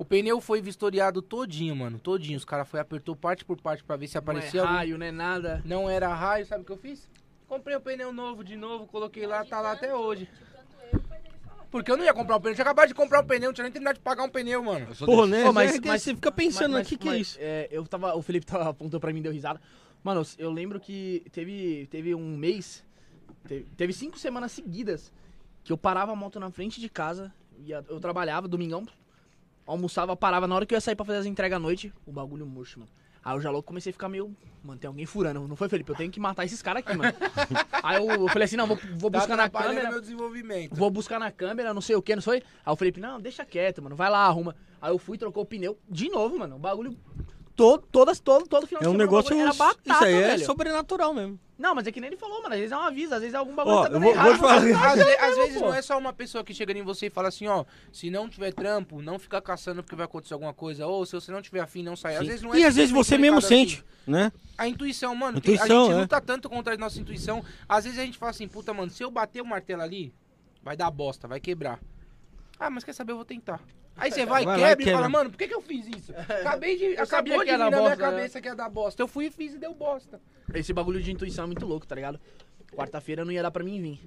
O 0.00 0.04
pneu 0.06 0.40
foi 0.40 0.62
vistoriado 0.62 1.20
todinho, 1.20 1.76
mano. 1.76 1.98
Todinho. 1.98 2.38
Os 2.38 2.44
caras 2.46 2.66
foi 2.66 2.80
apertou 2.80 3.14
parte 3.14 3.44
por 3.44 3.60
parte 3.60 3.84
pra 3.84 3.96
ver 3.96 4.08
se 4.08 4.14
Não 4.14 4.20
é 4.20 4.22
aparecia 4.22 4.62
algum 4.62 4.72
raio, 4.72 4.96
não 4.96 5.04
é 5.04 5.12
nada. 5.12 5.62
Não 5.62 5.90
era 5.90 6.08
raio, 6.14 6.46
sabe 6.46 6.62
o 6.62 6.64
que 6.64 6.72
eu 6.72 6.78
fiz? 6.78 7.06
Comprei 7.46 7.76
o 7.76 7.80
pneu 7.82 8.10
novo 8.10 8.42
de 8.42 8.56
novo, 8.56 8.86
coloquei 8.86 9.26
lá, 9.26 9.44
tá 9.44 9.60
lá 9.60 9.72
até 9.72 9.94
hoje. 9.94 10.26
Tanto 10.54 10.74
eu, 10.90 11.00
faz 11.00 11.22
ele 11.22 11.34
falar. 11.44 11.64
Porque 11.70 11.90
eu 11.90 11.98
não 11.98 12.04
ia 12.06 12.14
comprar 12.14 12.36
um 12.36 12.40
pneu, 12.40 12.52
eu 12.52 12.54
tinha 12.54 12.64
acabado 12.64 12.88
de 12.88 12.94
comprar 12.94 13.20
um 13.20 13.26
pneu, 13.26 13.48
não 13.48 13.52
tinha 13.52 13.64
nem 13.64 13.72
terminado 13.72 13.98
de 13.98 14.02
pagar 14.02 14.22
um 14.24 14.30
pneu, 14.30 14.64
mano. 14.64 14.86
Desse. 14.86 15.02
né? 15.02 15.44
Pô, 15.44 15.52
mas- 15.52 15.78
mas, 15.80 16.02
você 16.02 16.14
fica 16.14 16.32
pensando, 16.32 16.78
o 16.78 16.82
que, 16.82 16.96
que 16.96 17.08
é 17.10 17.18
isso? 17.18 17.36
é, 17.38 17.68
eu 17.70 17.84
tava, 17.86 18.16
o 18.16 18.22
Felipe 18.22 18.46
tava, 18.46 18.70
apontou 18.70 18.98
pra 18.98 19.12
mim, 19.12 19.20
deu 19.20 19.30
risada. 19.30 19.60
Mano, 20.02 20.22
eu 20.38 20.50
lembro 20.50 20.80
que 20.80 21.26
teve, 21.30 21.86
teve 21.90 22.14
um 22.14 22.38
mês, 22.38 22.82
teve, 23.46 23.66
teve 23.76 23.92
cinco 23.92 24.18
semanas 24.18 24.50
seguidas 24.50 25.12
que 25.62 25.70
eu 25.70 25.76
parava 25.76 26.12
a 26.12 26.16
moto 26.16 26.40
na 26.40 26.50
frente 26.50 26.80
de 26.80 26.88
casa, 26.88 27.30
ia, 27.58 27.84
eu 27.86 28.00
trabalhava, 28.00 28.48
domingão, 28.48 28.86
almoçava, 29.70 30.16
parava, 30.16 30.46
na 30.46 30.54
hora 30.54 30.66
que 30.66 30.74
eu 30.74 30.76
ia 30.76 30.80
sair 30.80 30.96
pra 30.96 31.04
fazer 31.04 31.18
as 31.18 31.26
entregas 31.26 31.56
à 31.56 31.60
noite, 31.60 31.92
o 32.06 32.12
bagulho 32.12 32.44
murcho, 32.46 32.80
mano. 32.80 32.90
Aí 33.22 33.36
eu 33.36 33.40
já 33.40 33.50
logo 33.50 33.62
comecei 33.62 33.90
a 33.90 33.92
ficar 33.92 34.08
meio, 34.08 34.34
mano, 34.64 34.80
tem 34.80 34.88
alguém 34.88 35.04
furando, 35.04 35.46
não 35.46 35.54
foi, 35.54 35.68
Felipe? 35.68 35.90
Eu 35.90 35.96
tenho 35.96 36.10
que 36.10 36.18
matar 36.18 36.44
esses 36.44 36.62
caras 36.62 36.82
aqui, 36.82 36.96
mano. 36.96 37.12
Aí 37.82 38.02
eu 38.02 38.28
falei 38.28 38.46
assim, 38.46 38.56
não, 38.56 38.66
vou, 38.66 38.78
vou 38.96 39.10
Tá 39.10 39.18
buscar 39.18 39.36
na 39.36 39.44
atrapalhando 39.44 39.74
câmera, 39.74 39.90
meu 39.90 40.00
desenvolvimento. 40.00 40.74
Vou 40.74 40.90
buscar 40.90 41.20
na 41.20 41.30
câmera, 41.30 41.74
não 41.74 41.82
sei 41.82 41.96
o 41.96 42.02
que, 42.02 42.14
não 42.14 42.22
sei. 42.22 42.42
Aí 42.64 42.72
o 42.72 42.76
Felipe, 42.76 42.98
não, 42.98 43.20
deixa 43.20 43.44
quieto, 43.44 43.82
mano, 43.82 43.94
vai 43.94 44.10
lá, 44.10 44.24
arruma. 44.26 44.56
Aí 44.80 44.90
eu 44.90 44.98
fui, 44.98 45.18
trocou 45.18 45.42
o 45.42 45.46
pneu 45.46 45.78
de 45.88 46.08
novo, 46.08 46.38
mano. 46.38 46.56
O 46.56 46.58
bagulho. 46.58 46.96
Todo, 47.60 47.86
todas, 47.92 48.18
todo, 48.20 48.46
todo 48.48 48.66
final 48.66 48.80
É 48.80 48.84
de 48.84 48.88
um 48.88 48.92
semana, 48.92 49.04
o 49.04 49.06
negócio. 49.06 49.34
Era 49.38 49.52
batata, 49.52 49.80
isso 49.92 50.04
aí 50.04 50.14
é 50.14 50.20
velho. 50.28 50.46
sobrenatural 50.46 51.12
mesmo. 51.12 51.38
Não, 51.58 51.74
mas 51.74 51.86
é 51.86 51.92
que 51.92 52.00
nem 52.00 52.08
ele 52.08 52.16
falou, 52.16 52.40
mano. 52.42 52.54
Às 52.54 52.58
vezes 52.60 52.72
é 52.72 52.76
um 52.78 52.80
aviso, 52.80 53.14
às 53.14 53.20
vezes 53.20 53.34
é 53.34 53.36
algum 53.36 53.54
bagulho 53.54 53.76
Ó, 53.76 53.82
tá 53.82 53.88
eu 53.88 53.92
dando 53.92 54.02
vou, 54.02 54.14
vou 54.14 54.22
te 54.22 54.28
errado. 54.28 54.38
falar. 54.40 54.56
Às, 54.92 54.98
ve- 55.04 55.16
às 55.18 55.36
vezes 55.36 55.54
pô. 55.58 55.66
não 55.66 55.74
é 55.74 55.82
só 55.82 55.98
uma 55.98 56.12
pessoa 56.14 56.42
que 56.42 56.54
chega 56.54 56.72
em 56.72 56.82
você 56.82 57.08
e 57.08 57.10
fala 57.10 57.28
assim, 57.28 57.46
ó, 57.48 57.66
se 57.92 58.08
não 58.08 58.30
tiver 58.30 58.54
trampo, 58.54 59.02
não 59.02 59.18
fica 59.18 59.42
caçando 59.42 59.82
porque 59.82 59.94
vai 59.94 60.06
acontecer 60.06 60.32
alguma 60.32 60.54
coisa, 60.54 60.86
ou 60.86 61.04
se 61.04 61.12
você 61.12 61.30
não 61.30 61.42
tiver 61.42 61.60
afim, 61.60 61.82
não 61.82 61.96
sai. 61.96 62.16
Às 62.16 62.26
vezes 62.26 62.40
não 62.42 62.54
é 62.54 62.60
E 62.60 62.64
às 62.64 62.76
vezes 62.76 62.90
você 62.90 63.18
mesmo 63.18 63.36
recado 63.40 63.52
assim. 63.52 63.68
sente, 63.68 63.84
né? 64.06 64.32
A 64.56 64.66
intuição, 64.66 65.14
mano. 65.14 65.36
Intuição, 65.36 65.66
que 65.66 65.72
a 65.72 65.76
gente 65.82 65.92
é. 65.92 66.00
luta 66.00 66.20
tanto 66.22 66.48
contra 66.48 66.72
a 66.72 66.78
nossa 66.78 66.98
intuição. 66.98 67.44
Às 67.68 67.84
vezes 67.84 67.98
a 67.98 68.06
gente 68.06 68.16
fala 68.16 68.30
assim, 68.30 68.48
puta, 68.48 68.72
mano, 68.72 68.90
se 68.90 69.02
eu 69.04 69.10
bater 69.10 69.42
o 69.42 69.46
martelo 69.46 69.82
ali, 69.82 70.14
vai 70.62 70.78
dar 70.78 70.90
bosta, 70.90 71.28
vai 71.28 71.40
quebrar. 71.40 71.78
Ah, 72.58 72.70
mas 72.70 72.84
quer 72.84 72.94
saber, 72.94 73.12
eu 73.12 73.16
vou 73.16 73.24
tentar. 73.26 73.60
Aí 74.00 74.10
você 74.10 74.24
vai, 74.24 74.44
Vai 74.44 74.58
quebra 74.58 74.88
e 74.88 74.92
fala, 74.92 75.08
mano, 75.08 75.30
por 75.30 75.36
que, 75.36 75.46
que 75.46 75.54
eu 75.54 75.60
fiz 75.60 75.86
isso? 75.86 76.12
Acabei 76.16 76.76
de. 76.76 76.84
Eu 76.94 77.04
acabou 77.04 77.44
de 77.44 77.50
vir 77.50 77.58
na 77.58 77.68
minha 77.68 77.80
bosta, 77.80 77.96
né? 77.96 78.02
cabeça 78.02 78.40
que 78.40 78.48
ia 78.48 78.54
dar 78.54 78.68
bosta. 78.70 79.02
Eu 79.02 79.06
fui 79.06 79.26
e 79.26 79.30
fiz 79.30 79.54
e 79.54 79.58
deu 79.58 79.74
bosta. 79.74 80.20
Esse 80.54 80.72
bagulho 80.72 81.00
de 81.00 81.12
intuição 81.12 81.44
é 81.44 81.46
muito 81.46 81.66
louco, 81.66 81.86
tá 81.86 81.94
ligado? 81.94 82.18
Quarta-feira 82.74 83.24
não 83.24 83.32
ia 83.32 83.42
dar 83.42 83.50
pra 83.50 83.62
mim 83.62 83.80
vir. 83.80 84.00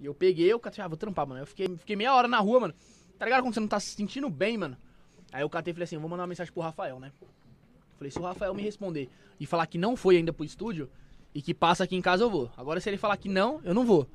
E 0.00 0.06
eu 0.06 0.14
peguei, 0.14 0.52
eu 0.52 0.58
catei, 0.58 0.82
ah, 0.82 0.88
vou 0.88 0.96
trampar, 0.96 1.26
mano. 1.26 1.40
Eu 1.40 1.46
fiquei, 1.46 1.68
fiquei 1.76 1.96
meia 1.96 2.14
hora 2.14 2.28
na 2.28 2.38
rua, 2.38 2.60
mano. 2.60 2.74
Tá 3.18 3.24
ligado 3.24 3.42
quando 3.42 3.54
você 3.54 3.60
não 3.60 3.68
tá 3.68 3.80
se 3.80 3.94
sentindo 3.94 4.28
bem, 4.28 4.58
mano? 4.58 4.76
Aí 5.32 5.42
eu 5.42 5.50
catei 5.50 5.72
e 5.72 5.74
falei 5.74 5.84
assim, 5.84 5.96
eu 5.96 6.00
vou 6.00 6.10
mandar 6.10 6.22
uma 6.22 6.28
mensagem 6.28 6.52
pro 6.52 6.62
Rafael, 6.62 6.98
né? 6.98 7.12
Falei, 7.96 8.10
se 8.10 8.18
o 8.18 8.22
Rafael 8.22 8.54
me 8.54 8.62
responder 8.62 9.08
e 9.38 9.46
falar 9.46 9.66
que 9.66 9.76
não 9.76 9.96
foi 9.96 10.16
ainda 10.16 10.32
pro 10.32 10.44
estúdio 10.44 10.88
e 11.34 11.42
que 11.42 11.52
passa 11.52 11.84
aqui 11.84 11.96
em 11.96 12.00
casa, 12.00 12.22
eu 12.24 12.30
vou. 12.30 12.50
Agora 12.56 12.80
se 12.80 12.88
ele 12.88 12.96
falar 12.96 13.16
que 13.16 13.28
não, 13.28 13.60
eu 13.64 13.74
não 13.74 13.84
vou. 13.84 14.08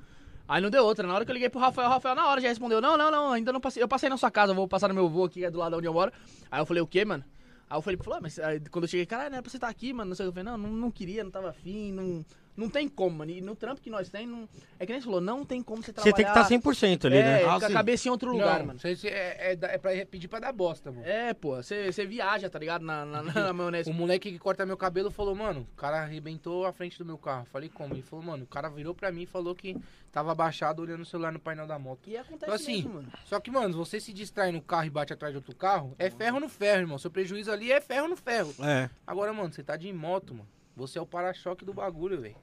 Aí 0.47 0.61
não 0.61 0.69
deu 0.69 0.83
outra. 0.83 1.07
Na 1.07 1.13
hora 1.13 1.25
que 1.25 1.31
eu 1.31 1.33
liguei 1.33 1.49
pro 1.49 1.59
Rafael, 1.59 1.87
o 1.87 1.91
Rafael 1.91 2.15
na 2.15 2.27
hora 2.27 2.41
já 2.41 2.49
respondeu: 2.49 2.81
Não, 2.81 2.97
não, 2.97 3.09
não, 3.09 3.31
ainda 3.31 3.53
não 3.53 3.61
passei. 3.61 3.81
Eu 3.81 3.87
passei 3.87 4.09
na 4.09 4.17
sua 4.17 4.29
casa, 4.29 4.53
vou 4.53 4.67
passar 4.67 4.87
no 4.87 4.93
meu 4.93 5.07
voo 5.09 5.25
aqui, 5.25 5.45
é 5.45 5.51
do 5.51 5.59
lado 5.59 5.77
onde 5.77 5.87
eu 5.87 5.93
moro. 5.93 6.11
Aí 6.51 6.59
eu 6.59 6.65
falei: 6.65 6.81
O 6.81 6.87
quê, 6.87 7.05
mano? 7.05 7.23
Aí 7.69 7.77
o 7.77 7.81
Felipe 7.81 8.03
falou: 8.03 8.17
ah, 8.17 8.21
Mas 8.21 8.37
aí, 8.39 8.59
quando 8.69 8.85
eu 8.85 8.89
cheguei, 8.89 9.05
cara, 9.05 9.29
não 9.29 9.37
é 9.37 9.41
pra 9.41 9.49
você 9.49 9.57
estar 9.57 9.69
aqui, 9.69 9.93
mano. 9.93 10.09
Não 10.09 10.15
sei 10.15 10.27
o 10.27 10.31
que. 10.31 10.39
Eu 10.39 10.43
falei: 10.43 10.57
Não, 10.57 10.69
não, 10.69 10.75
não 10.75 10.91
queria, 10.91 11.23
não 11.23 11.31
tava 11.31 11.49
afim, 11.49 11.91
não, 11.91 12.25
não 12.55 12.69
tem 12.69 12.87
como, 12.87 13.17
mano. 13.17 13.31
E 13.31 13.41
no 13.41 13.55
trampo 13.55 13.81
que 13.81 13.89
nós 13.89 14.09
tem, 14.09 14.27
não, 14.27 14.47
é 14.79 14.85
que 14.85 14.91
nem 14.91 15.01
você 15.01 15.05
falou: 15.05 15.21
Não 15.21 15.43
tem 15.43 15.61
como 15.63 15.81
você 15.81 15.87
Você 15.87 15.93
trabalhar. 15.93 16.15
tem 16.15 16.25
que 16.25 16.31
estar 16.31 16.71
100% 16.71 17.05
ali, 17.05 17.17
é, 17.17 17.23
né? 17.23 17.43
Ah, 17.43 17.59
com 17.59 17.65
a 17.65 17.67
sim. 17.67 17.73
cabeça 17.73 18.07
em 18.07 18.11
outro 18.11 18.31
lugar, 18.31 18.59
não, 18.59 18.67
mano. 18.67 18.79
Você, 18.79 18.95
você- 18.95 19.07
é, 19.07 19.51
é, 19.53 19.57
é 19.61 19.77
pra 19.77 19.91
pedir 20.05 20.27
pra 20.27 20.39
dar 20.39 20.51
bosta, 20.53 20.91
mano. 20.91 21.05
É, 21.05 21.33
pô, 21.33 21.55
você, 21.55 21.91
você 21.91 22.05
viaja, 22.05 22.49
tá 22.49 22.59
ligado? 22.59 22.83
Na, 22.85 23.05
na, 23.05 23.23
na 23.23 23.53
maionese. 23.53 23.89
O 23.89 23.93
moleque 23.93 24.31
que 24.31 24.37
corta 24.39 24.65
meu 24.65 24.77
cabelo 24.77 25.09
falou, 25.09 25.33
mano, 25.35 25.67
o 25.73 25.75
cara 25.75 26.01
arrebentou 26.01 26.65
a 26.65 26.71
frente 26.73 26.97
do 26.97 27.05
meu 27.05 27.17
carro. 27.17 27.45
Falei, 27.45 27.69
como? 27.69 27.93
Ele 27.93 28.01
falou, 28.03 28.23
mano, 28.25 28.43
o 28.43 28.47
cara 28.47 28.69
virou 28.69 28.93
pra 28.93 29.11
mim 29.11 29.23
e 29.23 29.25
falou 29.25 29.55
que 29.55 29.75
tava 30.11 30.31
abaixado 30.31 30.81
olhando 30.81 31.01
o 31.01 31.05
celular 31.05 31.31
no 31.31 31.39
painel 31.39 31.65
da 31.65 31.79
moto. 31.79 32.07
E 32.07 32.15
acontece 32.15 32.43
Então, 32.43 32.53
assim, 32.55 32.75
mesmo, 32.83 32.93
mano. 32.93 33.11
Só 33.25 33.39
que, 33.39 33.49
mano, 33.49 33.75
você 33.75 33.99
se 33.99 34.13
distrai 34.13 34.51
no 34.51 34.61
carro 34.61 34.85
e 34.85 34.89
bate 34.91 35.11
atrás 35.11 35.33
de 35.33 35.37
outro 35.37 35.55
carro, 35.55 35.95
é 35.97 36.09
ferro 36.09 36.39
no 36.39 36.47
ferro, 36.47 36.81
irmão. 36.81 36.97
Seu 36.99 37.09
prejuízo 37.09 37.51
ali 37.51 37.71
é 37.71 37.81
ferro 37.81 38.07
no 38.07 38.15
ferro. 38.15 38.53
É. 38.59 38.89
Agora, 39.07 39.33
mano, 39.33 39.51
você 39.51 39.63
tá 39.63 39.75
de 39.75 39.91
moto, 39.91 40.33
mano. 40.35 40.47
Você 40.75 40.97
é 40.97 41.01
o 41.01 41.05
para-choque 41.05 41.63
do 41.63 41.73
bagulho, 41.73 42.19
velho. 42.21 42.35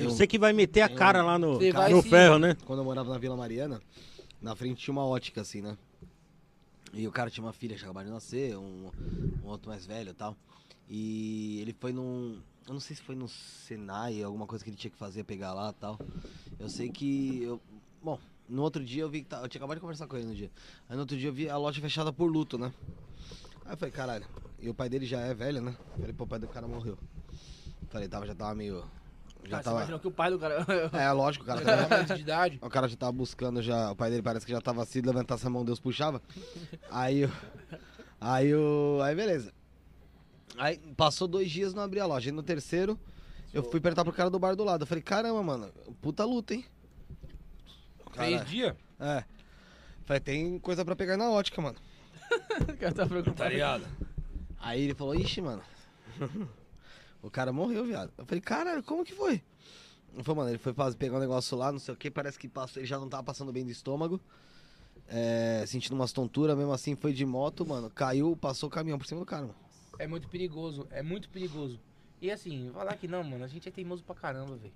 Um- 0.00 0.04
Você 0.04 0.26
que 0.26 0.38
vai 0.38 0.52
meter 0.52 0.82
a 0.82 0.88
cara 0.88 1.22
lá 1.22 1.38
no, 1.38 1.54
Você 1.58 1.72
vai 1.72 1.90
no 1.92 2.02
sim, 2.02 2.10
ferro, 2.10 2.38
né? 2.38 2.56
Quando 2.64 2.80
eu 2.80 2.84
morava 2.84 3.10
na 3.10 3.18
Vila 3.18 3.36
Mariana, 3.36 3.82
na 4.40 4.54
frente 4.54 4.82
tinha 4.82 4.92
uma 4.92 5.04
ótica 5.04 5.40
assim, 5.40 5.60
né? 5.60 5.76
E 6.92 7.06
o 7.06 7.12
cara 7.12 7.30
tinha 7.30 7.44
uma 7.44 7.52
filha, 7.52 7.76
tinha 7.76 7.86
acabado 7.86 8.06
de 8.06 8.12
nascer, 8.12 8.56
um, 8.56 8.90
um 9.44 9.48
outro 9.48 9.68
mais 9.68 9.84
velho 9.84 10.10
e 10.10 10.14
tal. 10.14 10.36
E 10.88 11.58
ele 11.60 11.74
foi 11.78 11.92
num. 11.92 12.40
Eu 12.66 12.72
não 12.72 12.80
sei 12.80 12.96
se 12.96 13.02
foi 13.02 13.14
no 13.14 13.28
Senai, 13.28 14.22
alguma 14.22 14.46
coisa 14.46 14.64
que 14.64 14.70
ele 14.70 14.76
tinha 14.76 14.90
que 14.90 14.96
fazer, 14.96 15.24
pegar 15.24 15.52
lá 15.52 15.70
e 15.70 15.80
tal. 15.80 16.00
Eu 16.58 16.68
sei 16.68 16.88
que. 16.88 17.42
Eu, 17.42 17.60
bom, 18.02 18.18
no 18.48 18.62
outro 18.62 18.82
dia 18.84 19.02
eu 19.02 19.08
vi 19.10 19.20
que. 19.22 19.26
Tá, 19.28 19.40
eu 19.42 19.48
tinha 19.48 19.58
acabado 19.60 19.76
de 19.76 19.80
conversar 19.82 20.06
com 20.06 20.16
ele 20.16 20.26
no 20.26 20.34
dia. 20.34 20.50
Aí 20.88 20.94
no 20.94 21.00
outro 21.02 21.16
dia 21.16 21.28
eu 21.28 21.32
vi 21.32 21.48
a 21.48 21.56
loja 21.56 21.80
fechada 21.80 22.12
por 22.12 22.30
luto, 22.30 22.56
né? 22.56 22.72
Aí 23.66 23.72
eu 23.72 23.76
falei, 23.76 23.92
caralho. 23.92 24.26
E 24.60 24.68
o 24.70 24.74
pai 24.74 24.88
dele 24.88 25.04
já 25.06 25.20
é 25.20 25.34
velho, 25.34 25.60
né? 25.60 25.76
Eu 25.94 26.00
falei, 26.00 26.12
pô, 26.14 26.24
o 26.24 26.26
pai 26.26 26.38
do 26.38 26.48
cara 26.48 26.66
morreu. 26.66 26.98
Falei, 27.88 28.08
tava, 28.08 28.26
já 28.26 28.34
tava 28.34 28.54
meio. 28.54 28.84
Já 29.44 29.50
Cara, 29.50 29.62
você 29.62 29.64
tava. 29.64 29.76
imaginou 29.78 30.00
que 30.00 30.08
o 30.08 30.10
pai 30.10 30.30
do 30.30 30.38
cara. 30.38 30.66
É, 30.92 31.10
lógico, 31.12 31.44
o 31.44 31.46
cara 31.46 31.60
tava. 31.88 32.14
de 32.16 32.20
idade. 32.22 32.58
O 32.60 32.68
cara 32.68 32.88
já 32.88 32.96
tava 32.96 33.12
buscando 33.12 33.62
já. 33.62 33.90
O 33.92 33.96
pai 33.96 34.10
dele 34.10 34.22
parece 34.22 34.44
que 34.44 34.52
já 34.52 34.60
tava 34.60 34.82
assim, 34.82 35.00
levantasse 35.00 35.46
a 35.46 35.50
mão, 35.50 35.64
Deus 35.64 35.80
puxava. 35.80 36.20
Aí 36.90 37.20
eu. 37.20 37.30
Aí 38.20 38.54
o. 38.54 39.00
Aí 39.02 39.14
beleza. 39.14 39.52
Aí 40.56 40.76
passou 40.96 41.28
dois 41.28 41.50
dias 41.50 41.72
não 41.72 41.82
abri 41.82 42.00
a 42.00 42.06
loja. 42.06 42.28
E 42.28 42.32
no 42.32 42.42
terceiro, 42.42 42.98
eu 43.54 43.62
fui 43.62 43.80
perguntar 43.80 44.04
pro 44.04 44.12
cara 44.12 44.28
do 44.28 44.38
bar 44.38 44.54
do 44.56 44.64
lado. 44.64 44.82
Eu 44.82 44.86
falei, 44.86 45.02
caramba, 45.02 45.42
mano, 45.42 45.70
puta 46.02 46.24
luta, 46.24 46.54
hein? 46.54 46.64
Três 48.12 48.44
dias? 48.44 48.74
É. 48.98 49.22
Falei, 50.04 50.20
tem 50.20 50.58
coisa 50.58 50.84
pra 50.84 50.96
pegar 50.96 51.16
na 51.16 51.30
ótica, 51.30 51.62
mano. 51.62 51.76
o 52.60 52.76
cara 52.76 52.92
tá 52.92 53.06
preocupado. 53.06 53.50
ligado? 53.50 53.84
Aí 54.58 54.82
ele 54.82 54.94
falou, 54.94 55.14
ixi, 55.14 55.40
mano. 55.40 55.62
O 57.22 57.30
cara 57.30 57.52
morreu, 57.52 57.84
viado. 57.84 58.12
Eu 58.16 58.24
falei, 58.24 58.40
caralho, 58.40 58.82
como 58.82 59.04
que 59.04 59.14
foi? 59.14 59.42
Ele 60.14 60.22
falou, 60.22 60.42
mano, 60.42 60.50
ele 60.50 60.58
foi 60.58 60.74
pegar 60.96 61.16
um 61.16 61.20
negócio 61.20 61.56
lá, 61.56 61.70
não 61.70 61.78
sei 61.78 61.94
o 61.94 61.96
que, 61.96 62.10
parece 62.10 62.38
que 62.38 62.48
passou, 62.48 62.80
ele 62.80 62.86
já 62.86 62.98
não 62.98 63.08
tava 63.08 63.22
passando 63.22 63.52
bem 63.52 63.64
do 63.64 63.70
estômago. 63.70 64.20
É, 65.10 65.64
sentindo 65.66 65.94
umas 65.94 66.12
tonturas, 66.12 66.56
mesmo 66.56 66.72
assim 66.72 66.94
foi 66.94 67.12
de 67.12 67.24
moto, 67.24 67.66
mano. 67.66 67.88
Caiu, 67.88 68.36
passou 68.36 68.68
o 68.68 68.72
caminhão 68.72 68.98
por 68.98 69.06
cima 69.06 69.20
do 69.20 69.26
cara, 69.26 69.42
mano. 69.42 69.54
É 69.98 70.06
muito 70.06 70.28
perigoso, 70.28 70.86
é 70.90 71.02
muito 71.02 71.28
perigoso. 71.28 71.80
E 72.20 72.30
assim, 72.30 72.70
falar 72.74 72.94
que 72.96 73.08
não, 73.08 73.22
mano, 73.22 73.44
a 73.44 73.48
gente 73.48 73.68
é 73.68 73.72
teimoso 73.72 74.02
pra 74.02 74.14
caramba, 74.14 74.56
velho. 74.56 74.72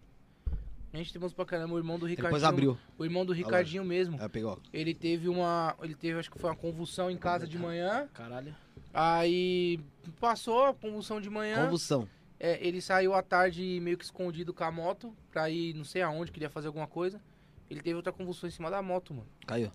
A 0.92 0.96
gente 0.96 1.10
é 1.10 1.12
teimoso 1.12 1.34
pra 1.34 1.44
caramba, 1.44 1.74
o 1.74 1.78
irmão 1.78 1.98
do 1.98 2.06
Ricardinho. 2.06 2.28
Depois 2.28 2.44
abriu. 2.44 2.78
O 2.98 3.04
irmão 3.04 3.24
do 3.24 3.32
Ricardinho 3.32 3.84
mesmo. 3.84 4.16
Aí 4.20 4.28
pegou. 4.28 4.58
Ele 4.72 4.94
teve 4.94 5.28
uma. 5.28 5.74
Ele 5.82 5.94
teve, 5.94 6.18
acho 6.18 6.30
que 6.30 6.38
foi 6.38 6.50
uma 6.50 6.56
convulsão 6.56 7.10
em 7.10 7.16
casa 7.16 7.46
de 7.46 7.58
manhã. 7.58 8.08
Caralho. 8.12 8.54
Aí 8.92 9.80
passou 10.20 10.66
a 10.66 10.74
convulsão 10.74 11.20
de 11.20 11.30
manhã. 11.30 11.64
Convulsão. 11.64 12.08
É, 12.44 12.58
ele 12.60 12.80
saiu 12.80 13.14
à 13.14 13.22
tarde 13.22 13.78
meio 13.80 13.96
que 13.96 14.04
escondido 14.04 14.52
com 14.52 14.64
a 14.64 14.70
moto 14.72 15.14
pra 15.30 15.48
ir 15.48 15.74
não 15.74 15.84
sei 15.84 16.02
aonde, 16.02 16.32
queria 16.32 16.50
fazer 16.50 16.66
alguma 16.66 16.88
coisa. 16.88 17.20
Ele 17.70 17.80
teve 17.80 17.94
outra 17.94 18.12
convulsão 18.12 18.48
em 18.48 18.50
cima 18.50 18.68
da 18.68 18.82
moto, 18.82 19.14
mano. 19.14 19.28
Caiu. 19.46 19.70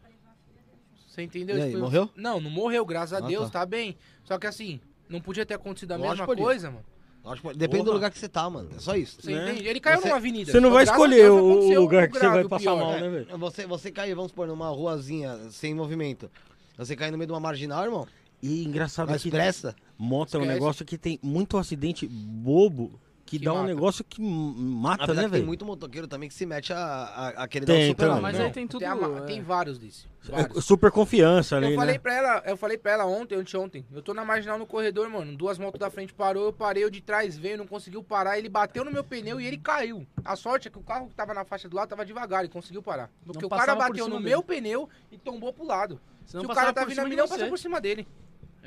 Você 1.07 1.21
entendeu? 1.23 1.57
E 1.57 1.61
aí, 1.61 1.71
Foi- 1.71 1.79
morreu? 1.81 2.09
Não, 2.15 2.39
não 2.41 2.49
morreu, 2.51 2.85
graças 2.85 3.13
a 3.13 3.23
Ah, 3.23 3.27
Deus, 3.27 3.49
tá. 3.49 3.61
tá. 3.61 3.65
bem. 3.65 3.97
Só 4.23 4.37
que 4.37 4.45
assim, 4.45 4.79
não 5.09 5.21
podia 5.21 5.45
ter 5.45 5.53
acontecido 5.53 5.93
a 5.93 5.95
Lógico 5.95 6.11
mesma 6.11 6.25
podia. 6.27 6.43
coisa, 6.43 6.69
mano. 6.71 6.85
Lógico, 7.23 7.53
depende 7.53 7.79
do 7.79 7.85
Porra. 7.85 7.95
lugar 7.95 8.11
que 8.11 8.19
você 8.19 8.29
tá, 8.29 8.49
mano. 8.49 8.69
É 8.75 8.79
só 8.79 8.95
isso. 8.95 9.21
Você 9.21 9.33
Né? 9.33 9.51
entende? 9.51 9.67
Ele 9.67 9.79
caiu 9.79 9.99
Você- 9.99 10.07
numa 10.07 10.17
avenida. 10.17 10.51
Você 10.51 10.59
não 10.59 10.69
Só 10.69 10.75
vai 10.75 10.85
graças 10.85 11.01
a 11.01 11.05
escolher 11.05 11.23
Deus 11.23 11.41
o 11.41 11.49
aconteceu 11.51 11.81
lugar 11.81 12.07
que 12.07 12.13
você 12.13 12.19
grave, 12.19 12.35
vai 12.35 12.43
o 12.43 12.49
passar 12.49 12.61
pior. 12.63 12.79
mal, 12.79 12.93
É, 12.93 13.01
né, 13.01 13.09
velho? 13.09 13.37
Você, 13.37 13.65
você 13.65 13.91
cair, 13.91 14.13
vamos 14.13 14.31
supor, 14.31 14.47
numa 14.47 14.69
ruazinha 14.69 15.37
sem 15.49 15.73
movimento. 15.73 16.29
Você 16.77 16.95
cair 16.95 17.11
no 17.11 17.17
meio 17.17 17.27
de 17.27 17.33
uma 17.33 17.39
marginal, 17.39 17.83
irmão? 17.83 18.07
E 18.41 18.63
engraçado 18.63 19.09
Mas 19.09 19.23
que 19.23 19.31
pressa. 19.31 19.75
Moto 19.97 20.35
é 20.35 20.37
um 20.37 20.41
Esquece. 20.41 20.59
negócio 20.59 20.85
que 20.85 20.97
tem 20.97 21.19
muito 21.23 21.57
acidente 21.57 22.07
bobo 22.07 22.99
que, 23.25 23.37
Que 23.37 23.43
dá 23.43 23.51
um 23.51 23.55
mata. 23.57 23.67
negócio 23.67 24.05
que 24.05 24.21
mata, 24.21 25.07
né, 25.07 25.13
que 25.15 25.19
tem 25.23 25.29
velho? 25.31 25.45
muito 25.45 25.65
motoqueiro 25.65 26.07
também 26.07 26.29
que 26.29 26.35
se 26.35 26.45
mete 26.45 26.71
a, 26.71 26.77
a, 26.77 27.27
a 27.43 27.47
querer 27.49 27.65
Tem, 27.65 27.75
dar 27.75 27.83
um 27.83 27.87
super 27.89 28.09
tem. 28.13 28.21
Mas 28.21 28.37
Não, 28.37 28.45
aí 28.45 28.51
tem 28.53 28.65
tudo. 28.67 28.79
Tem, 28.79 28.87
a 28.87 28.95
é. 28.95 29.21
tem 29.25 29.41
vários 29.41 29.77
desses. 29.77 30.07
É, 30.29 30.31
vários. 30.43 30.63
Super 30.63 30.91
confiança 30.91 31.57
ali, 31.57 31.71
Eu 31.73 31.75
falei 31.75 31.95
né? 31.95 31.99
pra 31.99 32.13
ela, 32.15 32.43
eu 32.45 32.55
falei 32.55 32.77
pra 32.77 32.93
ela 32.93 33.05
ontem, 33.05 33.35
anteontem. 33.35 33.85
Eu 33.91 34.01
tô 34.01 34.13
na 34.13 34.23
marginal 34.23 34.57
no 34.57 34.65
corredor, 34.65 35.09
mano. 35.09 35.35
Duas 35.35 35.59
motos 35.59 35.77
da 35.77 35.89
frente 35.89 36.13
parou, 36.13 36.45
eu 36.45 36.53
parei, 36.53 36.85
o 36.85 36.89
de 36.89 37.01
trás 37.01 37.37
veio, 37.37 37.57
não 37.57 37.67
conseguiu 37.67 38.01
parar. 38.01 38.37
Ele 38.39 38.47
bateu 38.47 38.85
no 38.85 38.91
meu 38.91 39.03
pneu 39.03 39.41
e 39.41 39.45
ele 39.45 39.57
caiu. 39.57 40.07
A 40.23 40.37
sorte 40.37 40.69
é 40.69 40.71
que 40.71 40.77
o 40.79 40.81
carro 40.83 41.09
que 41.09 41.13
tava 41.15 41.33
na 41.33 41.43
faixa 41.43 41.67
do 41.67 41.75
lado 41.75 41.89
tava 41.89 42.05
devagar 42.05 42.45
e 42.45 42.47
conseguiu 42.47 42.81
parar. 42.81 43.09
Porque 43.25 43.45
o 43.45 43.49
cara 43.49 43.75
bateu 43.75 44.07
no 44.07 44.19
dele. 44.19 44.29
meu 44.29 44.41
pneu 44.41 44.87
e 45.11 45.17
tombou 45.17 45.51
pro 45.51 45.65
lado. 45.65 45.99
Senão 46.25 46.45
Se 46.45 46.51
o 46.51 46.55
cara 46.55 46.71
tá 46.71 46.85
vindo 46.85 46.99
a 46.99 47.05
milhão, 47.05 47.27
passa 47.27 47.45
por 47.47 47.59
cima 47.59 47.81
dele. 47.81 48.07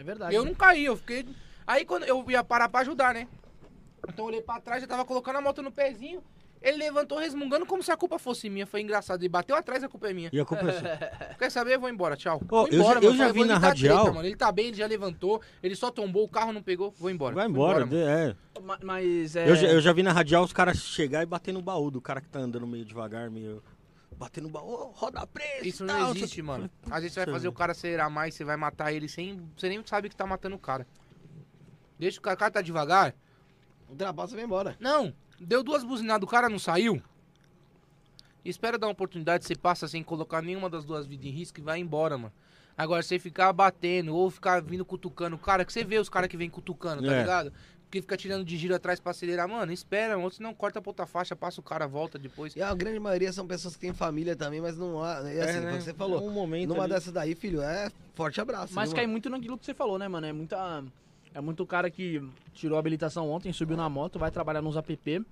É 0.00 0.04
verdade. 0.04 0.34
Eu 0.34 0.44
não 0.44 0.54
caí, 0.54 0.84
eu 0.84 0.96
fiquei. 0.96 1.26
Aí 1.66 1.84
quando 1.84 2.04
eu 2.04 2.24
ia 2.30 2.42
parar 2.42 2.68
pra 2.68 2.80
ajudar, 2.80 3.14
né? 3.14 3.28
Então 4.08 4.24
eu 4.24 4.28
olhei 4.28 4.42
pra 4.42 4.60
trás, 4.60 4.80
já 4.80 4.88
tava 4.88 5.04
colocando 5.04 5.36
a 5.36 5.40
moto 5.40 5.62
no 5.62 5.70
pezinho. 5.70 6.22
Ele 6.62 6.76
levantou 6.76 7.16
resmungando 7.18 7.64
como 7.64 7.82
se 7.82 7.90
a 7.90 7.96
culpa 7.96 8.18
fosse 8.18 8.50
minha. 8.50 8.66
Foi 8.66 8.82
engraçado. 8.82 9.22
Ele 9.22 9.30
bateu 9.30 9.56
atrás, 9.56 9.82
a 9.82 9.88
culpa 9.88 10.10
é 10.10 10.12
minha. 10.12 10.28
E 10.30 10.38
a 10.38 10.44
culpa 10.44 10.68
é 10.68 10.72
sua. 10.72 10.90
Quer 11.38 11.50
saber? 11.50 11.74
Eu 11.76 11.80
vou 11.80 11.88
embora, 11.88 12.16
tchau. 12.18 12.38
Ó, 12.50 12.60
Vou 12.62 12.68
eu 12.68 12.74
embora, 12.80 13.00
já- 13.00 13.06
eu 13.08 13.14
já 13.16 13.32
vi 13.32 13.44
na 13.46 13.56
radial- 13.56 14.12
treta. 14.12 14.26
Ele 14.26 14.36
tá 14.36 14.52
bem, 14.52 14.66
ele 14.66 14.76
já 14.76 14.86
levantou. 14.86 15.40
Ele 15.62 15.74
só 15.74 15.90
tombou, 15.90 16.24
o 16.24 16.28
carro 16.28 16.52
não 16.52 16.62
pegou. 16.62 16.90
Vou 16.98 17.10
embora. 17.10 17.34
Vai 17.34 17.46
embora. 17.46 17.86
de- 17.86 17.96
é. 17.96 18.36
Ma- 18.62 18.78
Mas 18.82 19.36
é. 19.36 19.48
Eu, 19.48 19.56
já, 19.56 19.68
eu 19.68 19.80
já 19.80 19.90
vi 19.94 20.02
na 20.02 20.12
radial 20.12 20.44
os 20.44 20.52
caras 20.52 20.76
chegar 20.78 21.22
e 21.22 21.26
bater 21.26 21.52
no 21.52 21.62
baú 21.62 21.90
do 21.90 21.98
cara 22.00 22.20
que 22.20 22.28
tá 22.28 22.38
andando 22.40 22.66
meio 22.66 22.84
devagar, 22.84 23.30
meio. 23.30 23.62
Bater 24.20 24.42
no 24.42 24.50
baú, 24.50 24.68
"Ô, 24.70 24.90
roda 24.90 25.26
presa. 25.26 25.66
Isso 25.66 25.82
não 25.82 25.94
tal, 25.98 26.10
existe, 26.14 26.42
mano. 26.42 26.70
Às 26.90 27.00
vezes 27.00 27.14
você 27.14 27.24
vai 27.24 27.32
fazer 27.34 27.48
o 27.48 27.52
cara 27.54 27.72
acelerar 27.72 28.10
mais, 28.10 28.34
você 28.34 28.44
vai 28.44 28.54
matar 28.54 28.92
ele 28.92 29.08
sem. 29.08 29.40
Você 29.56 29.66
nem 29.66 29.82
sabe 29.86 30.10
que 30.10 30.14
tá 30.14 30.26
matando 30.26 30.56
o 30.56 30.58
cara. 30.58 30.86
Deixa 31.98 32.18
o 32.18 32.22
cara, 32.22 32.34
o 32.34 32.38
cara 32.38 32.50
tá 32.50 32.60
devagar. 32.60 33.14
Ultrapassa 33.88 34.34
e 34.34 34.36
vai 34.36 34.44
embora. 34.44 34.76
Não, 34.78 35.14
deu 35.40 35.62
duas 35.62 35.82
buzinadas, 35.82 36.22
o 36.28 36.30
cara 36.30 36.50
não 36.50 36.58
saiu. 36.58 37.02
Espera 38.44 38.78
dar 38.78 38.88
uma 38.88 38.92
oportunidade, 38.92 39.46
você 39.46 39.54
passa 39.54 39.88
sem 39.88 40.02
colocar 40.02 40.42
nenhuma 40.42 40.68
das 40.68 40.84
duas 40.84 41.06
vidas 41.06 41.24
em 41.24 41.30
risco 41.30 41.58
e 41.58 41.62
vai 41.62 41.78
embora, 41.78 42.18
mano. 42.18 42.32
Agora, 42.76 43.02
você 43.02 43.18
ficar 43.18 43.50
batendo 43.54 44.14
ou 44.14 44.30
ficar 44.30 44.60
vindo 44.62 44.84
cutucando 44.84 45.34
o 45.36 45.38
cara, 45.38 45.64
que 45.64 45.72
você 45.72 45.82
vê 45.82 45.98
os 45.98 46.10
caras 46.10 46.28
que 46.28 46.36
vem 46.36 46.50
cutucando, 46.50 47.02
tá 47.02 47.12
É. 47.14 47.20
ligado? 47.20 47.52
Que 47.90 48.00
fica 48.00 48.16
tirando 48.16 48.44
de 48.44 48.56
giro 48.56 48.72
atrás 48.74 49.00
pra 49.00 49.10
acelerar, 49.10 49.48
mano, 49.48 49.72
espera, 49.72 50.16
mano, 50.16 50.30
senão 50.30 50.54
corta 50.54 50.80
pra 50.80 50.90
outra 50.90 51.06
faixa, 51.06 51.34
passa 51.34 51.60
o 51.60 51.64
cara, 51.64 51.88
volta 51.88 52.16
depois. 52.18 52.54
E 52.54 52.62
a 52.62 52.72
grande 52.72 53.00
maioria 53.00 53.32
são 53.32 53.44
pessoas 53.48 53.74
que 53.74 53.80
têm 53.80 53.92
família 53.92 54.36
também, 54.36 54.60
mas 54.60 54.78
não 54.78 55.02
há. 55.02 55.22
E 55.32 55.40
assim, 55.40 55.58
É, 55.58 55.60
né? 55.60 55.80
você 55.80 55.92
falou. 55.92 56.24
Um 56.24 56.30
momento 56.30 56.68
Numa 56.68 56.84
ali. 56.84 56.92
dessas 56.92 57.12
daí, 57.12 57.34
filho, 57.34 57.60
é 57.60 57.90
forte 58.14 58.40
abraço. 58.40 58.72
Mas 58.74 58.90
viu, 58.90 58.96
cai 58.96 59.06
mano? 59.06 59.12
muito 59.12 59.28
naquilo 59.28 59.58
que 59.58 59.66
você 59.66 59.74
falou, 59.74 59.98
né, 59.98 60.06
mano? 60.06 60.24
É 60.26 60.32
muita. 60.32 60.84
É 61.34 61.40
muito 61.40 61.66
cara 61.66 61.90
que 61.90 62.22
tirou 62.54 62.76
a 62.76 62.78
habilitação 62.80 63.28
ontem, 63.28 63.52
subiu 63.52 63.76
na 63.76 63.88
moto, 63.88 64.18
vai 64.20 64.30
trabalhar 64.30 64.62
nos 64.62 64.76
app. 64.76 65.24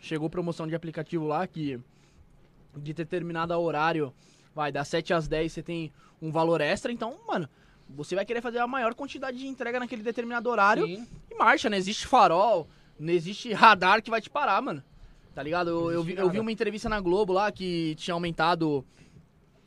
Chegou 0.00 0.28
promoção 0.28 0.66
de 0.66 0.74
aplicativo 0.74 1.26
lá 1.26 1.46
que 1.46 1.78
de 2.76 2.92
determinado 2.92 3.52
horário, 3.54 4.12
vai, 4.54 4.72
das 4.72 4.88
7 4.88 5.12
às 5.14 5.28
10 5.28 5.52
você 5.52 5.62
tem 5.62 5.92
um 6.20 6.30
valor 6.32 6.60
extra, 6.60 6.90
então, 6.90 7.18
mano, 7.26 7.48
você 7.88 8.14
vai 8.14 8.24
querer 8.24 8.40
fazer 8.40 8.58
a 8.58 8.66
maior 8.66 8.94
quantidade 8.94 9.38
de 9.38 9.46
entrega 9.46 9.78
naquele 9.80 10.02
determinado 10.02 10.48
horário 10.48 10.86
Sim. 10.86 11.06
e 11.30 11.34
marcha, 11.34 11.68
não 11.70 11.76
existe 11.76 12.06
farol, 12.06 12.68
não 12.98 13.12
existe 13.12 13.52
radar 13.52 14.02
que 14.02 14.10
vai 14.10 14.20
te 14.20 14.30
parar, 14.30 14.60
mano. 14.62 14.82
Tá 15.34 15.42
ligado? 15.42 15.70
Eu, 15.70 15.90
eu, 15.92 16.02
vi, 16.02 16.14
eu 16.14 16.28
vi 16.30 16.38
uma 16.40 16.52
entrevista 16.52 16.88
na 16.88 17.00
Globo 17.00 17.32
lá 17.32 17.50
que 17.50 17.94
tinha 17.96 18.12
aumentado 18.12 18.84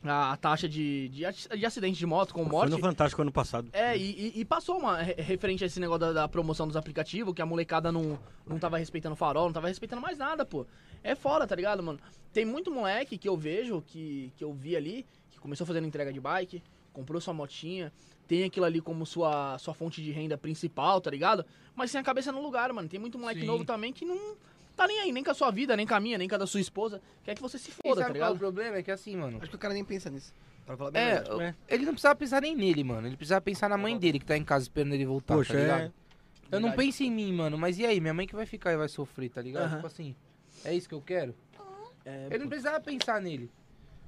a, 0.04 0.32
a 0.32 0.36
taxa 0.36 0.68
de, 0.68 1.08
de, 1.08 1.24
de 1.58 1.66
acidente 1.66 1.98
de 1.98 2.06
moto 2.06 2.32
com 2.32 2.42
Foi 2.44 2.52
morte. 2.52 2.70
no 2.70 2.78
Fantástico 2.78 3.22
ano 3.22 3.32
passado. 3.32 3.68
É, 3.72 3.96
e, 3.96 4.32
e- 4.36 4.40
e 4.40 4.44
passou 4.44 4.78
uma 4.78 4.98
re- 5.02 5.14
referente 5.18 5.64
a 5.64 5.66
esse 5.66 5.80
negócio 5.80 6.00
da, 6.00 6.12
da 6.12 6.28
promoção 6.28 6.68
dos 6.68 6.76
aplicativos, 6.76 7.34
que 7.34 7.42
a 7.42 7.46
molecada 7.46 7.90
não, 7.90 8.16
não 8.46 8.58
tava 8.60 8.78
respeitando 8.78 9.14
o 9.14 9.16
farol, 9.16 9.46
não 9.46 9.52
tava 9.52 9.66
respeitando 9.66 10.00
mais 10.00 10.16
nada, 10.16 10.44
pô. 10.44 10.64
É 11.02 11.16
foda, 11.16 11.46
tá 11.48 11.56
ligado, 11.56 11.82
mano? 11.82 11.98
Tem 12.32 12.44
muito 12.44 12.70
moleque 12.70 13.18
que 13.18 13.28
eu 13.28 13.36
vejo, 13.36 13.82
que, 13.84 14.32
que 14.36 14.44
eu 14.44 14.52
vi 14.52 14.76
ali, 14.76 15.04
que 15.32 15.40
começou 15.40 15.66
fazendo 15.66 15.86
entrega 15.88 16.12
de 16.12 16.20
bike, 16.20 16.62
comprou 16.96 17.20
sua 17.20 17.34
motinha, 17.34 17.92
tem 18.26 18.44
aquilo 18.44 18.64
ali 18.64 18.80
como 18.80 19.04
sua, 19.04 19.58
sua 19.58 19.74
fonte 19.74 20.02
de 20.02 20.10
renda 20.10 20.38
principal, 20.38 20.98
tá 20.98 21.10
ligado? 21.10 21.44
Mas 21.74 21.90
sem 21.90 22.00
a 22.00 22.04
cabeça 22.04 22.32
no 22.32 22.40
lugar, 22.42 22.72
mano. 22.72 22.88
Tem 22.88 22.98
muito 22.98 23.18
moleque 23.18 23.40
Sim. 23.40 23.46
novo 23.46 23.64
também 23.66 23.92
que 23.92 24.04
não 24.06 24.34
tá 24.74 24.86
nem 24.86 25.00
aí, 25.00 25.12
nem 25.12 25.22
com 25.22 25.30
a 25.30 25.34
sua 25.34 25.50
vida, 25.50 25.76
nem 25.76 25.86
com 25.86 25.94
a 25.94 26.00
minha, 26.00 26.16
nem 26.16 26.26
com 26.26 26.34
a 26.34 26.38
da 26.38 26.46
sua 26.46 26.60
esposa. 26.60 27.02
Quer 27.22 27.34
que 27.34 27.42
você 27.42 27.58
se 27.58 27.70
foda, 27.70 28.00
tá 28.00 28.06
é 28.08 28.10
o 28.10 28.12
ligado? 28.14 28.38
problema? 28.38 28.76
É 28.78 28.82
que 28.82 28.90
assim, 28.90 29.14
mano. 29.14 29.38
Acho 29.42 29.50
que 29.50 29.56
o 29.56 29.58
cara 29.58 29.74
nem 29.74 29.84
pensa 29.84 30.08
nisso. 30.08 30.32
Pra 30.64 30.74
falar 30.76 30.90
bem 30.90 31.02
É, 31.02 31.14
verdade. 31.20 31.42
É. 31.42 31.54
ele 31.74 31.84
não 31.84 31.92
precisava 31.92 32.16
pensar 32.16 32.40
nem 32.40 32.56
nele, 32.56 32.82
mano. 32.82 33.06
Ele 33.06 33.16
precisava 33.16 33.40
pensar 33.42 33.68
na 33.68 33.76
mãe 33.76 33.96
dele 33.98 34.18
que 34.18 34.24
tá 34.26 34.36
em 34.38 34.42
casa 34.44 34.64
esperando 34.64 34.94
ele 34.94 35.04
voltar, 35.04 35.34
Poxa, 35.34 35.52
tá 35.52 35.60
ligado? 35.60 35.80
é. 35.82 35.84
Eu 36.50 36.60
não 36.60 36.68
Verdade. 36.70 36.76
penso 36.76 37.02
em 37.02 37.10
mim, 37.10 37.32
mano, 37.32 37.58
mas 37.58 37.78
e 37.78 37.84
aí? 37.84 38.00
Minha 38.00 38.14
mãe 38.14 38.26
que 38.26 38.34
vai 38.34 38.46
ficar 38.46 38.72
e 38.72 38.76
vai 38.76 38.88
sofrer, 38.88 39.28
tá 39.30 39.42
ligado? 39.42 39.64
Aham. 39.66 39.74
Tipo 39.76 39.86
assim, 39.86 40.14
é 40.64 40.72
isso 40.74 40.88
que 40.88 40.94
eu 40.94 41.02
quero? 41.02 41.34
É, 42.04 42.28
Ele 42.30 42.38
não 42.38 42.48
precisava 42.48 42.80
pensar 42.80 43.20
nele. 43.20 43.50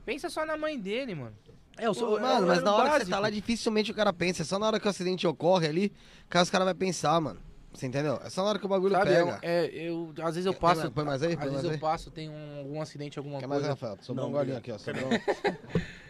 Pensa 0.06 0.30
só 0.30 0.46
na 0.46 0.56
mãe 0.56 0.78
dele, 0.78 1.14
mano. 1.14 1.36
É, 1.78 1.86
eu 1.86 1.94
sou. 1.94 2.20
Mano, 2.20 2.44
é 2.44 2.48
mas 2.48 2.62
na 2.62 2.72
hora 2.74 2.84
que 2.84 2.90
você 2.90 2.98
básico. 2.98 3.10
tá 3.10 3.18
lá, 3.18 3.30
dificilmente 3.30 3.90
o 3.90 3.94
cara 3.94 4.12
pensa. 4.12 4.42
É 4.42 4.44
só 4.44 4.58
na 4.58 4.66
hora 4.66 4.78
que 4.80 4.86
o 4.86 4.90
acidente 4.90 5.26
ocorre 5.26 5.66
ali, 5.68 5.92
que 6.30 6.38
os 6.38 6.50
caras 6.50 6.64
vai 6.64 6.74
pensar, 6.74 7.20
mano. 7.20 7.40
Você 7.72 7.86
entendeu? 7.86 8.18
É 8.24 8.30
só 8.30 8.42
na 8.42 8.48
hora 8.48 8.58
que 8.58 8.64
o 8.64 8.68
bagulho 8.68 8.94
Sabe, 8.94 9.10
pega. 9.10 9.38
é, 9.42 9.66
é, 9.66 9.88
eu, 9.90 10.12
às 10.22 10.34
vezes 10.34 10.46
eu 10.46 10.54
passo. 10.54 10.80
mais- 10.80 10.92
põe 10.92 11.04
mais 11.04 11.22
aí, 11.22 11.36
põe 11.36 11.44
Às 11.46 11.50
vezes 11.52 11.54
mais 11.54 11.64
eu 11.66 11.70
aí. 11.72 11.78
passo, 11.78 12.10
tem 12.10 12.28
um, 12.28 12.58
algum 12.60 12.80
acidente, 12.80 13.18
alguma 13.18 13.38
Quer 13.38 13.46
mais, 13.46 13.60
coisa. 13.60 13.72
Rafael? 13.74 13.98
Sobrou 14.00 14.24
Não, 14.24 14.30
um 14.30 14.36
golinho 14.36 14.56
aqui, 14.56 14.72
ó. 14.72 14.78
Sobrou. 14.78 15.10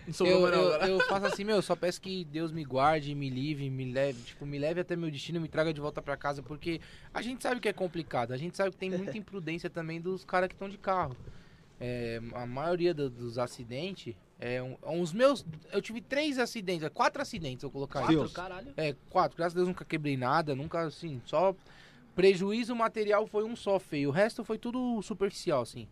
Eu, 0.09 0.47
eu, 0.49 0.71
eu 0.89 1.01
faço 1.07 1.27
assim, 1.27 1.45
meu, 1.45 1.61
só 1.61 1.77
peço 1.77 2.01
que 2.01 2.25
Deus 2.25 2.53
me 2.53 2.65
guarde, 2.65 3.15
me 3.15 3.29
livre, 3.29 3.69
me 3.69 3.93
leve, 3.93 4.23
tipo, 4.23 4.47
me 4.47 4.59
leve 4.59 4.81
até 4.81 4.97
meu 4.97 5.11
destino, 5.11 5.41
me 5.41 5.49
traga 5.49 5.75
de 5.75 5.81
volta 5.81 6.01
pra 6.01 6.17
casa, 6.17 6.43
porque 6.43 6.81
a 7.13 7.21
gente 7.21 7.43
sabe 7.43 7.61
que 7.61 7.69
é 7.69 7.73
complicado, 7.73 8.33
a 8.33 8.37
gente 8.37 8.57
sabe 8.57 8.71
que 8.71 8.77
tem 8.77 8.91
muita 8.91 9.17
imprudência 9.19 9.69
também 9.69 10.01
dos 10.01 10.25
caras 10.25 10.49
que 10.49 10.55
estão 10.55 10.69
de 10.69 10.79
carro. 10.79 11.15
É, 11.81 12.21
a 12.35 12.47
maioria 12.47 12.95
do- 12.95 13.11
dos 13.11 13.37
acidentes 13.39 14.15
É, 14.41 14.63
um, 14.63 14.77
uns 14.85 15.13
meus. 15.13 15.45
Eu 15.73 15.83
tive 15.83 16.01
três 16.01 16.39
acidentes, 16.39 16.85
é, 16.85 16.89
quatro 16.89 17.21
acidentes, 17.21 17.63
eu 17.63 17.71
colocar. 17.71 18.01
Quatro, 18.01 18.17
Deus. 18.17 18.33
caralho. 18.33 18.73
É, 18.77 18.95
quatro. 19.11 19.37
Graças 19.37 19.55
a 19.55 19.57
Deus 19.57 19.69
nunca 19.69 19.85
quebrei 19.85 20.17
nada, 20.17 20.55
nunca 20.55 20.81
assim, 20.83 21.21
só 21.25 21.55
prejuízo 22.15 22.75
material 22.75 23.27
foi 23.27 23.45
um 23.45 23.55
só 23.55 23.79
feio. 23.79 24.09
O 24.09 24.13
resto 24.13 24.45
foi 24.45 24.59
tudo 24.59 25.01
superficial, 25.03 25.63
assim. 25.63 25.89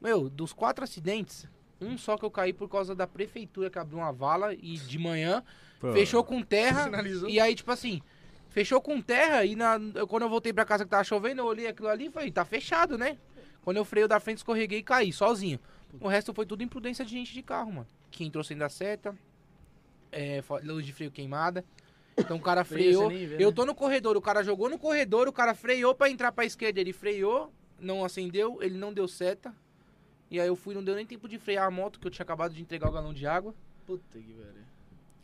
Meu, 0.00 0.30
dos 0.30 0.52
quatro 0.52 0.82
acidentes, 0.82 1.46
um 1.78 1.98
só 1.98 2.16
que 2.16 2.24
eu 2.24 2.30
caí 2.30 2.54
por 2.54 2.70
causa 2.70 2.94
da 2.94 3.06
prefeitura 3.06 3.68
que 3.68 3.78
abriu 3.78 3.98
uma 3.98 4.12
vala 4.12 4.54
e 4.54 4.78
de 4.78 4.98
manhã 4.98 5.44
Pô, 5.78 5.92
fechou 5.92 6.24
com 6.24 6.42
terra. 6.42 6.84
Sinalizou. 6.84 7.28
E 7.28 7.38
aí, 7.38 7.54
tipo 7.54 7.70
assim, 7.70 8.00
fechou 8.48 8.80
com 8.80 9.00
terra 9.00 9.44
e 9.44 9.54
na, 9.54 9.78
quando 10.08 10.22
eu 10.22 10.28
voltei 10.30 10.54
pra 10.54 10.64
casa 10.64 10.84
que 10.84 10.90
tava 10.90 11.04
chovendo, 11.04 11.42
eu 11.42 11.46
olhei 11.46 11.66
aquilo 11.66 11.88
ali 11.88 12.06
e 12.06 12.10
falei, 12.10 12.30
tá 12.30 12.44
fechado, 12.44 12.96
né? 12.96 13.18
Quando 13.62 13.76
eu 13.76 13.84
freio 13.84 14.08
da 14.08 14.18
frente, 14.18 14.38
escorreguei 14.38 14.78
e 14.78 14.82
caí, 14.82 15.12
sozinho. 15.12 15.60
O 15.98 16.08
resto 16.08 16.32
foi 16.34 16.46
tudo 16.46 16.62
imprudência 16.62 17.04
de 17.04 17.10
gente 17.10 17.32
de 17.32 17.42
carro, 17.42 17.72
mano. 17.72 17.86
Que 18.10 18.24
entrou 18.24 18.44
sem 18.44 18.56
dar 18.56 18.68
seta, 18.68 19.16
é, 20.12 20.42
luz 20.62 20.84
de 20.84 20.92
freio 20.92 21.10
queimada. 21.10 21.64
Então 22.18 22.36
o 22.36 22.40
cara 22.40 22.64
freou. 22.64 23.08
vê, 23.08 23.36
Eu 23.38 23.48
né? 23.48 23.54
tô 23.54 23.64
no 23.64 23.74
corredor, 23.74 24.16
o 24.16 24.20
cara 24.20 24.42
jogou 24.42 24.68
no 24.68 24.78
corredor, 24.78 25.26
o 25.28 25.32
cara 25.32 25.54
freou 25.54 25.94
pra 25.94 26.10
entrar 26.10 26.32
pra 26.32 26.44
esquerda, 26.44 26.80
ele 26.80 26.92
freou, 26.92 27.52
não 27.78 28.04
acendeu, 28.04 28.62
ele 28.62 28.76
não 28.76 28.92
deu 28.92 29.08
seta. 29.08 29.54
E 30.30 30.38
aí 30.38 30.46
eu 30.46 30.54
fui, 30.54 30.74
não 30.74 30.84
deu 30.84 30.94
nem 30.94 31.06
tempo 31.06 31.28
de 31.28 31.38
frear 31.38 31.66
a 31.66 31.70
moto, 31.70 31.98
que 31.98 32.06
eu 32.06 32.10
tinha 32.10 32.22
acabado 32.22 32.54
de 32.54 32.60
entregar 32.62 32.88
o 32.88 32.92
galão 32.92 33.12
de 33.12 33.26
água. 33.26 33.54
Puta 33.86 34.18
que 34.18 34.32
velho. 34.32 34.66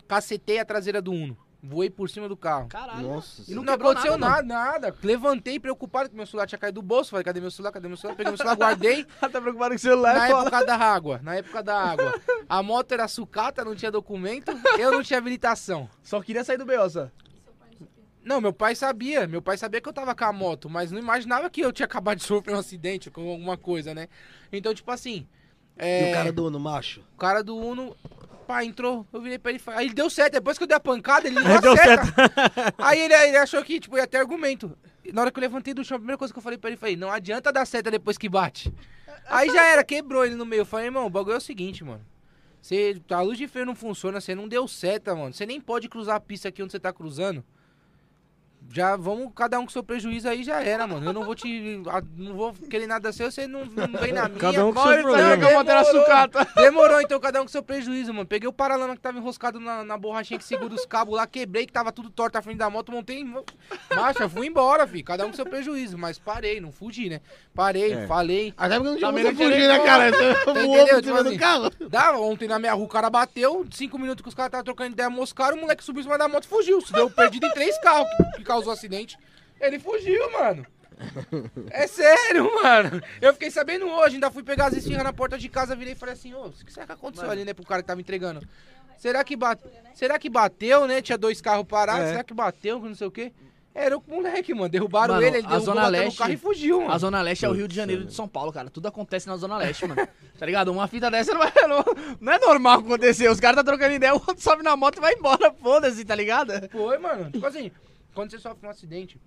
Cacetei 0.08 0.58
a 0.58 0.64
traseira 0.64 1.00
do 1.02 1.12
Uno. 1.12 1.36
Voei 1.68 1.90
por 1.90 2.08
cima 2.08 2.28
do 2.28 2.36
carro. 2.36 2.68
Caralho. 2.68 3.02
Nossa 3.02 3.42
E 3.48 3.54
Não, 3.54 3.62
aconteceu 3.72 4.16
nada, 4.16 4.42
nada, 4.42 4.88
nada. 4.88 4.96
Levantei 5.02 5.58
preocupado 5.58 6.08
que 6.08 6.16
meu 6.16 6.26
celular 6.26 6.46
tinha 6.46 6.58
caído 6.58 6.80
do 6.80 6.86
bolso. 6.86 7.10
Falei, 7.10 7.24
cadê 7.24 7.40
meu 7.40 7.50
celular? 7.50 7.72
Cadê 7.72 7.88
meu 7.88 7.96
celular? 7.96 8.16
Peguei 8.16 8.30
meu 8.30 8.38
celular, 8.38 8.56
guardei. 8.56 9.04
tá 9.20 9.28
preocupado 9.28 9.70
com 9.70 9.76
o 9.76 9.78
celular, 9.78 10.14
na 10.14 10.28
é 10.28 10.30
época 10.30 10.64
da 10.64 10.76
água. 10.76 11.20
Na 11.22 11.34
época 11.34 11.62
da 11.62 11.78
água. 11.78 12.20
A 12.48 12.62
moto 12.62 12.92
era 12.92 13.08
sucata, 13.08 13.64
não 13.64 13.74
tinha 13.74 13.90
documento. 13.90 14.52
Eu 14.78 14.92
não 14.92 15.02
tinha 15.02 15.18
habilitação. 15.18 15.88
Só 16.02 16.20
queria 16.20 16.44
sair 16.44 16.58
do 16.58 16.64
BO, 16.64 16.88
só. 16.88 17.08
Não, 18.22 18.40
meu 18.40 18.52
pai 18.52 18.74
sabia. 18.74 19.26
Meu 19.26 19.40
pai 19.40 19.56
sabia 19.56 19.80
que 19.80 19.88
eu 19.88 19.92
tava 19.92 20.14
com 20.14 20.24
a 20.24 20.32
moto, 20.32 20.68
mas 20.68 20.90
não 20.90 20.98
imaginava 20.98 21.48
que 21.48 21.60
eu 21.60 21.72
tinha 21.72 21.86
acabado 21.86 22.18
de 22.18 22.24
sofrer 22.24 22.54
um 22.54 22.58
acidente 22.58 23.10
com 23.10 23.30
alguma 23.30 23.56
coisa, 23.56 23.94
né? 23.94 24.08
Então, 24.52 24.74
tipo 24.74 24.90
assim. 24.90 25.26
É, 25.76 26.08
E 26.08 26.10
o 26.10 26.14
cara 26.14 26.32
do 26.32 26.46
Uno, 26.46 26.58
macho? 26.58 27.04
o 27.14 27.18
cara 27.18 27.44
do 27.44 27.56
Uno, 27.56 27.96
pá, 28.46 28.64
entrou. 28.64 29.06
Eu 29.12 29.20
virei 29.20 29.38
pra 29.38 29.50
ele 29.50 29.58
e 29.58 29.62
falei. 29.62 29.80
Aí 29.80 29.86
ele 29.86 29.94
deu 29.94 30.08
certo. 30.08 30.34
Depois 30.34 30.56
que 30.56 30.64
eu 30.64 30.68
dei 30.68 30.76
a 30.76 30.80
pancada, 30.80 31.26
ele 31.26 31.36
deu, 31.60 31.76
certo. 31.76 32.12
Aí 32.78 33.00
ele, 33.00 33.14
ele 33.14 33.36
achou 33.36 33.62
que, 33.62 33.80
tipo, 33.80 33.96
ia 33.96 34.06
ter 34.06 34.18
argumento. 34.18 34.76
Na 35.12 35.22
hora 35.22 35.30
que 35.30 35.38
eu 35.38 35.42
levantei 35.42 35.74
do 35.74 35.84
chão, 35.84 35.96
a 35.96 35.98
primeira 35.98 36.18
coisa 36.18 36.32
que 36.32 36.38
eu 36.38 36.42
falei 36.42 36.58
pra 36.58 36.70
ele 36.70 36.76
foi: 36.76 36.96
não 36.96 37.10
adianta 37.10 37.52
dar 37.52 37.66
seta 37.66 37.90
depois 37.90 38.16
que 38.16 38.28
bate. 38.28 38.72
Aí 39.28 39.50
já 39.50 39.64
era, 39.66 39.82
quebrou 39.82 40.24
ele 40.24 40.36
no 40.36 40.46
meio. 40.46 40.60
Eu 40.60 40.66
falei, 40.66 40.86
irmão, 40.86 41.06
o 41.06 41.10
bagulho 41.10 41.34
é 41.34 41.38
o 41.38 41.40
seguinte, 41.40 41.82
mano. 41.82 42.04
Você, 42.62 43.00
a 43.10 43.20
luz 43.20 43.38
de 43.38 43.46
freio 43.46 43.66
não 43.66 43.74
funciona, 43.74 44.20
você 44.20 44.34
não 44.34 44.48
deu 44.48 44.66
seta, 44.66 45.14
mano. 45.14 45.32
Você 45.32 45.46
nem 45.46 45.60
pode 45.60 45.88
cruzar 45.88 46.16
a 46.16 46.20
pista 46.20 46.48
aqui 46.48 46.62
onde 46.62 46.72
você 46.72 46.80
tá 46.80 46.92
cruzando. 46.92 47.44
Já 48.72 48.94
vamos, 48.96 49.32
cada 49.34 49.58
um 49.58 49.64
com 49.64 49.70
seu 49.70 49.82
prejuízo 49.82 50.28
aí 50.28 50.42
já 50.44 50.62
era, 50.62 50.86
mano. 50.86 51.06
Eu 51.06 51.12
não 51.12 51.24
vou 51.24 51.34
te. 51.34 51.80
Não 52.16 52.34
vou 52.36 52.52
querer 52.52 52.86
nada 52.86 53.10
seu, 53.12 53.30
você 53.30 53.46
não, 53.46 53.64
não 53.64 53.98
vem 54.00 54.12
na 54.12 54.28
minha. 54.28 54.38
Cada 54.40 54.66
um 54.66 54.72
com 54.72 54.82
seu 54.82 55.02
problema. 55.02 55.32
a 55.32 55.36
Demorou. 55.36 55.84
sucata. 55.84 56.48
Demorou, 56.56 57.00
então, 57.00 57.18
cada 57.18 57.40
um 57.40 57.44
com 57.44 57.48
seu 57.50 57.62
prejuízo, 57.62 58.12
mano. 58.12 58.26
Peguei 58.26 58.48
o 58.48 58.52
paralama 58.52 58.94
que 58.94 59.00
tava 59.00 59.16
enroscado 59.18 59.58
na, 59.58 59.82
na 59.82 59.96
borrachinha 59.96 60.38
que 60.38 60.44
segura 60.44 60.74
os 60.74 60.84
cabos 60.84 61.16
lá, 61.16 61.26
quebrei, 61.26 61.64
que 61.64 61.72
tava 61.72 61.90
tudo 61.90 62.10
torto 62.10 62.36
à 62.36 62.42
frente 62.42 62.58
da 62.58 62.68
moto, 62.68 62.92
montei. 62.92 63.24
Marcha, 63.94 64.28
fui 64.28 64.46
embora, 64.46 64.86
fi. 64.86 65.02
Cada 65.02 65.24
um 65.24 65.30
com 65.30 65.36
seu 65.36 65.46
prejuízo. 65.46 65.96
Mas 65.96 66.18
parei, 66.18 66.60
não 66.60 66.70
fugi, 66.72 67.08
né? 67.08 67.20
Parei, 67.54 67.92
É. 67.92 68.06
falei. 68.06 68.52
Até 68.56 68.76
porque 68.76 68.90
não 68.90 68.96
tinha 68.98 69.12
não 69.12 69.18
tinha 69.18 69.34
fugir, 69.34 69.68
né, 69.68 69.78
cara? 69.80 70.10
Você 70.10 70.30
entendeu? 70.32 70.54
voou 70.66 70.76
por 70.78 70.96
Tipo 70.96 71.02
cima 71.06 71.20
assim, 71.20 71.30
do 71.32 71.38
carro. 71.38 71.70
Dá, 71.88 72.12
ontem 72.18 72.48
na 72.48 72.58
minha 72.58 72.74
rua 72.74 72.84
o 72.84 72.88
cara 72.88 73.08
bateu, 73.08 73.66
cinco 73.70 73.98
minutos 73.98 74.22
que 74.22 74.28
os 74.28 74.34
caras 74.34 74.48
estavam 74.48 74.64
trocando 74.64 74.92
ideia, 74.92 75.08
moscaram, 75.08 75.56
o 75.56 75.60
moleque 75.60 75.82
subiu 75.84 76.00
em 76.00 76.04
cima 76.04 76.18
da 76.18 76.28
moto 76.28 76.44
e 76.44 76.48
fugiu. 76.48 76.80
Se 76.80 76.92
deu 76.92 77.08
perdido 77.10 77.46
em 77.46 77.50
três 77.52 77.78
carros 77.80 78.06
que, 78.36 78.42
que 78.44 78.50
causou 78.56 78.72
acidente. 78.72 79.18
Ele 79.60 79.78
fugiu, 79.78 80.30
mano. 80.32 80.66
É 81.70 81.86
sério, 81.86 82.50
mano. 82.62 83.02
Eu 83.20 83.32
fiquei 83.34 83.50
sabendo 83.50 83.86
hoje, 83.86 84.14
ainda 84.14 84.30
fui 84.30 84.42
pegar 84.42 84.66
as 84.66 84.74
esfirras 84.74 85.04
na 85.04 85.12
porta 85.12 85.36
de 85.38 85.48
casa, 85.48 85.76
virei 85.76 85.92
e 85.92 85.96
falei 85.96 86.14
assim, 86.14 86.32
ô, 86.34 86.46
o 86.46 86.50
que 86.52 86.72
será 86.72 86.86
que 86.86 86.92
aconteceu 86.92 87.26
Mano. 87.26 87.32
ali, 87.38 87.44
né, 87.44 87.52
pro 87.52 87.64
cara 87.66 87.82
que 87.82 87.88
tava 87.88 88.00
entregando? 88.00 88.40
Será 88.96 89.22
que, 89.22 89.36
bate... 89.36 89.62
Será 89.94 90.18
que 90.18 90.30
bateu, 90.30 90.86
né? 90.86 91.02
Tinha 91.02 91.18
dois 91.18 91.38
carros 91.40 91.66
parados, 91.66 92.06
É. 92.06 92.10
será 92.12 92.24
que 92.24 92.32
bateu, 92.32 92.80
não 92.80 92.94
sei 92.94 93.06
o 93.06 93.10
quê? 93.10 93.30
Era 93.74 93.98
o 93.98 94.02
moleque, 94.08 94.54
mano. 94.54 94.70
Derrubaram 94.70 95.14
Mano, 95.16 95.26
ele, 95.26 95.36
ele 95.36 95.46
a 95.46 95.50
derrubou, 95.50 95.66
Zona 95.66 95.82
no 95.82 95.88
Leste- 95.90 96.16
carro 96.18 96.32
e 96.32 96.36
fugiu, 96.38 96.80
mano. 96.80 96.92
A 96.94 96.98
Zona 96.98 97.20
Leste 97.20 97.44
é 97.44 97.48
o 97.50 97.52
Rio 97.52 97.68
de 97.68 97.76
Janeiro 97.76 98.06
de 98.06 98.14
São 98.14 98.26
Paulo, 98.26 98.50
cara. 98.50 98.70
Tudo 98.70 98.88
acontece 98.88 99.26
na 99.26 99.36
Zona 99.36 99.58
Leste, 99.58 99.86
mano. 99.86 100.08
Tá 100.38 100.46
ligado? 100.46 100.72
Uma 100.72 100.88
fita 100.88 101.10
dessa 101.10 101.34
não 101.34 101.42
é, 101.42 101.52
não, 101.68 101.84
não 102.18 102.32
é 102.32 102.38
normal 102.38 102.78
acontecer. 102.78 103.28
Os 103.28 103.38
caras 103.38 103.56
tá 103.56 103.62
trocando 103.64 103.92
ideia, 103.94 104.14
o 104.14 104.16
outro 104.16 104.40
sobe 104.40 104.62
na 104.62 104.74
moto 104.76 104.96
e 104.96 105.00
vai 105.00 105.12
embora, 105.12 105.52
foda-se, 105.62 106.02
tá 106.06 106.14
ligado? 106.14 106.52
Foi, 106.70 106.96
mano. 106.96 107.30
Tipo 107.30 107.46
assim, 107.46 107.70
quando 108.16 108.30
você 108.30 108.38
sofre 108.38 108.66
um 108.66 108.70
acidente, 108.70 109.20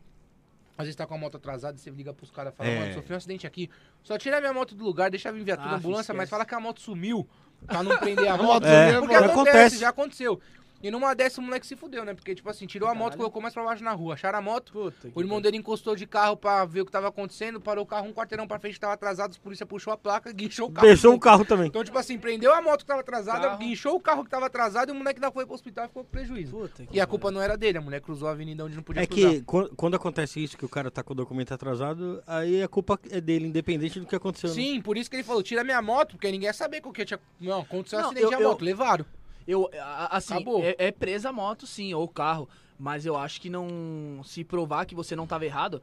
às 0.77 0.85
vezes 0.85 0.95
tá 0.95 1.05
com 1.05 1.13
a 1.13 1.17
moto 1.17 1.37
atrasada, 1.37 1.77
você 1.77 1.91
liga 1.91 2.11
pros 2.11 2.31
caras 2.31 2.51
e 2.53 2.57
fala, 2.57 2.69
É. 2.69 2.79
mano, 2.79 2.93
sofri 2.95 3.13
um 3.13 3.17
acidente 3.17 3.45
aqui. 3.45 3.69
Só 4.03 4.17
tira 4.17 4.41
minha 4.41 4.51
moto 4.51 4.73
do 4.73 4.83
lugar, 4.83 5.11
deixa 5.11 5.31
vir 5.31 5.43
viatura, 5.43 5.69
Ah, 5.69 5.75
ambulância, 5.75 6.01
esquece. 6.11 6.17
mas 6.17 6.29
fala 6.29 6.43
que 6.45 6.55
a 6.55 6.59
moto 6.59 6.81
sumiu. 6.81 7.27
Pra 7.67 7.83
não 7.83 7.95
prender 7.99 8.27
a 8.27 8.35
moto. 8.41 8.65
É, 8.65 8.85
sumiu, 8.87 9.01
Porque 9.01 9.15
acontece, 9.15 9.31
acontece. 9.33 9.77
já 9.77 9.89
aconteceu. 9.89 10.41
E 10.81 10.89
numa 10.89 11.13
dessa 11.13 11.41
o 11.41 11.43
moleque 11.43 11.67
se 11.67 11.75
fudeu, 11.75 12.05
né? 12.05 12.13
Porque, 12.13 12.33
tipo 12.33 12.49
assim, 12.49 12.65
tirou 12.65 12.87
a 12.87 12.93
moto, 12.93 12.99
Caralho. 13.11 13.17
colocou 13.17 13.41
mais 13.41 13.53
pra 13.53 13.63
baixo 13.63 13.83
na 13.83 13.91
rua. 13.91 14.13
Acharam 14.13 14.39
a 14.39 14.41
moto, 14.41 14.71
Puta 14.71 15.09
o 15.13 15.21
irmão 15.21 15.41
dele 15.41 15.57
encostou 15.57 15.95
de 15.95 16.05
carro 16.07 16.37
pra 16.37 16.63
ver 16.65 16.81
o 16.81 16.85
que 16.85 16.91
tava 16.91 17.07
acontecendo, 17.09 17.59
parou 17.59 17.83
o 17.83 17.87
carro 17.87 18.07
um 18.07 18.13
quarteirão 18.13 18.47
pra 18.47 18.59
frente, 18.59 18.79
tava 18.79 18.93
atrasado, 18.93 19.31
os 19.31 19.37
polícia 19.37 19.65
puxou 19.65 19.91
a 19.91 19.97
placa, 19.97 20.31
guinchou 20.33 20.67
o 20.67 20.71
carro. 20.71 20.87
Deixou 20.87 21.13
o 21.13 21.19
carro 21.19 21.43
também. 21.43 21.67
Então, 21.67 21.83
tipo 21.83 21.97
assim, 21.97 22.17
prendeu 22.17 22.53
a 22.53 22.61
moto 22.61 22.79
que 22.81 22.85
tava 22.85 23.01
atrasada, 23.01 23.47
Carro. 23.47 23.57
guinchou 23.59 23.95
o 23.95 23.99
carro 23.99 24.23
que 24.23 24.29
tava 24.29 24.45
atrasado 24.45 24.89
e 24.89 24.91
o 24.91 24.95
moleque 24.95 25.19
ainda 25.19 25.31
foi 25.31 25.45
pro 25.45 25.53
hospital 25.55 25.85
e 25.85 25.87
ficou 25.89 26.03
com 26.03 26.09
prejuízo. 26.09 26.51
Puta 26.55 26.85
que 26.85 26.95
E 26.97 27.01
a 27.01 27.05
culpa 27.05 27.29
não 27.29 27.41
era 27.41 27.57
dele, 27.57 27.77
a 27.77 27.81
mulher 27.81 27.99
cruzou 28.01 28.27
a 28.29 28.31
avenida 28.31 28.63
onde 28.63 28.75
não 28.75 28.83
podia 28.83 29.03
É 29.03 29.05
cruzar. 29.05 29.31
que 29.31 29.41
quan- 29.41 29.67
quando 29.75 29.95
acontece 29.95 30.41
isso, 30.43 30.57
que 30.57 30.63
o 30.65 30.69
cara 30.69 30.89
tá 30.89 31.03
com 31.03 31.11
o 31.13 31.15
documento 31.15 31.53
atrasado, 31.53 32.23
aí 32.25 32.63
a 32.63 32.67
culpa 32.69 32.97
é 33.11 33.19
dele, 33.19 33.47
independente 33.47 33.99
do 33.99 34.05
que 34.05 34.15
aconteceu. 34.15 34.49
né? 34.49 34.55
Sim, 34.55 34.81
por 34.81 34.97
isso 34.97 35.09
que 35.09 35.15
ele 35.17 35.23
falou, 35.23 35.43
tira 35.43 35.63
minha 35.63 35.81
moto, 35.81 36.11
porque 36.11 36.31
ninguém 36.31 36.47
ia 36.47 36.53
saber 36.53 36.81
o 36.85 36.91
que 36.93 37.03
tinha... 37.03 37.19
Não, 37.39 37.61
aconteceu 37.61 37.99
um 37.99 38.01
Não, 38.03 38.09
acidente 38.11 38.31
eu- 38.33 38.39
a 38.39 38.41
eu- 38.41 38.49
moto, 38.49 38.61
levaram. 38.63 39.05
Eu, 39.49 39.67
assim, 40.11 40.35
Acabou. 40.35 40.63
é, 40.63 40.75
é 40.77 40.91
presa 40.91 41.29
a 41.29 41.33
moto, 41.33 41.65
sim, 41.65 41.91
ou 41.91 42.03
o 42.03 42.07
carro. 42.07 42.47
Mas 42.77 43.03
eu 43.03 43.17
acho 43.17 43.41
que 43.41 43.49
não. 43.49 44.21
Se 44.23 44.43
provar 44.43 44.85
que 44.85 44.93
você 44.93 45.15
não 45.15 45.25
tava 45.25 45.43
errado, 45.43 45.81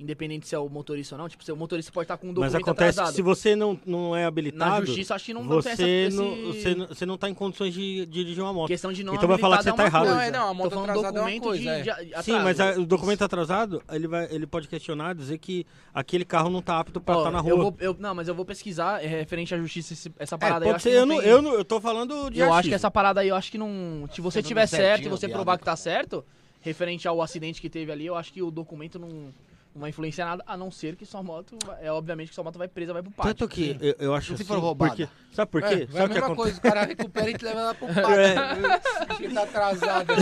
independente 0.00 0.48
se 0.48 0.54
é 0.54 0.58
o 0.58 0.68
motorista 0.68 1.14
ou 1.14 1.20
não, 1.20 1.28
tipo, 1.28 1.44
se 1.44 1.52
o 1.52 1.56
motorista 1.56 1.92
pode 1.92 2.04
estar 2.04 2.16
com 2.16 2.26
um 2.26 2.30
Mas 2.30 2.52
documento 2.52 2.62
acontece 2.62 2.98
atrasado. 2.98 3.10
que 3.10 3.16
se 3.16 3.22
você 3.22 3.54
não, 3.54 3.78
não 3.84 4.16
é 4.16 4.22
Na 4.22 4.28
habilitado, 4.28 4.86
justiça, 4.86 5.14
acho 5.14 5.26
que 5.26 5.34
não, 5.34 5.44
não 5.44 5.60
tem 5.60 5.72
essa, 5.72 5.82
você, 5.82 5.88
esse... 6.08 6.16
não, 6.16 6.36
você, 6.46 6.74
não, 6.74 6.86
você 6.88 7.06
não 7.06 7.18
tá 7.18 7.28
em 7.28 7.34
condições 7.34 7.74
de 7.74 8.06
dirigir 8.06 8.42
uma 8.42 8.52
moto. 8.52 8.68
Questão 8.68 8.92
de 8.92 9.04
não 9.04 9.14
Então 9.14 9.28
vai 9.28 9.36
falar 9.38 9.58
que 9.58 9.64
você 9.64 9.72
tá 9.72 9.82
é 9.82 9.84
uma 9.84 9.88
errado. 9.88 10.02
coisa. 10.02 10.14
Não, 10.16 10.22
é, 10.22 10.30
não, 10.30 10.48
a 10.48 10.54
moto 10.54 10.78
atrasada 10.80 11.18
é 11.18 11.22
uma 11.22 11.40
coisa, 11.40 11.62
de, 11.62 11.68
é. 11.68 11.82
de 11.82 12.14
a- 12.14 12.22
Sim, 12.22 12.32
mas 12.40 12.58
a- 12.58 12.72
o 12.78 12.86
documento 12.86 13.22
atrasado, 13.22 13.82
ele, 13.92 14.08
vai, 14.08 14.26
ele 14.34 14.46
pode 14.46 14.66
questionar, 14.68 15.14
dizer 15.14 15.36
que 15.38 15.66
aquele 15.92 16.24
carro 16.24 16.48
não 16.48 16.62
tá 16.62 16.80
apto 16.80 17.00
pra 17.00 17.16
Ó, 17.16 17.18
estar 17.18 17.30
na 17.30 17.40
rua. 17.40 17.50
Eu 17.50 17.58
vou, 17.58 17.76
eu, 17.78 17.96
não, 17.98 18.14
mas 18.14 18.26
eu 18.26 18.34
vou 18.34 18.44
pesquisar 18.46 19.04
é, 19.04 19.06
referente 19.06 19.54
à 19.54 19.58
justiça 19.58 19.92
esse- 19.92 20.12
essa 20.18 20.34
É, 20.36 20.38
parada 20.38 20.64
aí. 20.64 20.68
pode 20.72 20.76
acho 20.76 20.82
ser, 20.88 20.94
eu, 20.96 21.04
não 21.06 21.16
não, 21.16 21.22
tem- 21.22 21.30
eu, 21.30 21.42
não, 21.42 21.52
eu 21.54 21.64
tô 21.64 21.80
falando 21.80 22.30
de 22.30 22.40
Eu 22.40 22.52
acho 22.54 22.68
que 22.68 22.74
essa 22.74 22.90
parada 22.90 23.20
aí, 23.20 23.28
eu 23.28 23.36
acho 23.36 23.50
que 23.50 23.58
não. 23.58 24.08
Se 24.12 24.20
você 24.20 24.42
tiver 24.42 24.66
certo 24.66 25.04
e 25.04 25.08
você 25.08 25.28
provar 25.28 25.58
que 25.58 25.64
tá 25.64 25.76
certo, 25.76 26.24
referente 26.62 27.08
ao 27.08 27.22
acidente 27.22 27.60
que 27.60 27.70
teve 27.70 27.90
ali, 27.90 28.06
eu 28.06 28.14
acho 28.14 28.32
que 28.32 28.42
o 28.42 28.50
documento 28.50 28.98
não, 28.98 29.32
não 29.74 29.80
vai 29.82 29.90
influenciar 29.90 30.26
nada, 30.26 30.42
a 30.46 30.56
não 30.56 30.70
ser 30.70 30.96
que 30.96 31.06
sua 31.06 31.22
moto. 31.22 31.56
É 31.80 31.90
obviamente 31.92 32.28
que 32.30 32.34
sua 32.34 32.42
moto 32.44 32.58
vai 32.58 32.66
presa, 32.68 32.92
vai 32.92 33.02
pro 33.02 33.10
pátio. 33.12 33.34
Tanto 33.34 33.48
que 33.48 33.76
eu, 33.80 33.94
eu 33.98 34.14
acho 34.14 34.28
Se 34.28 34.34
assim, 34.34 34.44
for 34.44 34.58
roubada. 34.58 34.90
porque- 34.96 35.08
sabe 35.32 35.50
por 35.50 35.62
quê? 35.62 35.66
É, 35.66 35.68
vai 35.68 35.84
a 35.84 35.86
sabe 35.86 36.04
o 36.04 36.08
que 36.08 36.14
mesma 36.14 36.26
acontece? 36.26 36.36
coisa, 36.36 36.58
o 36.58 36.60
cara 36.62 36.84
recupera 36.84 37.30
e 37.30 37.34
te 37.38 37.44
leva 37.44 37.62
lá 37.62 37.74
pro 37.74 37.86
pátio. 37.94 38.10
É. 38.10 39.24
Ele 39.24 39.34
tá 39.34 39.42
atrasado. 39.42 40.08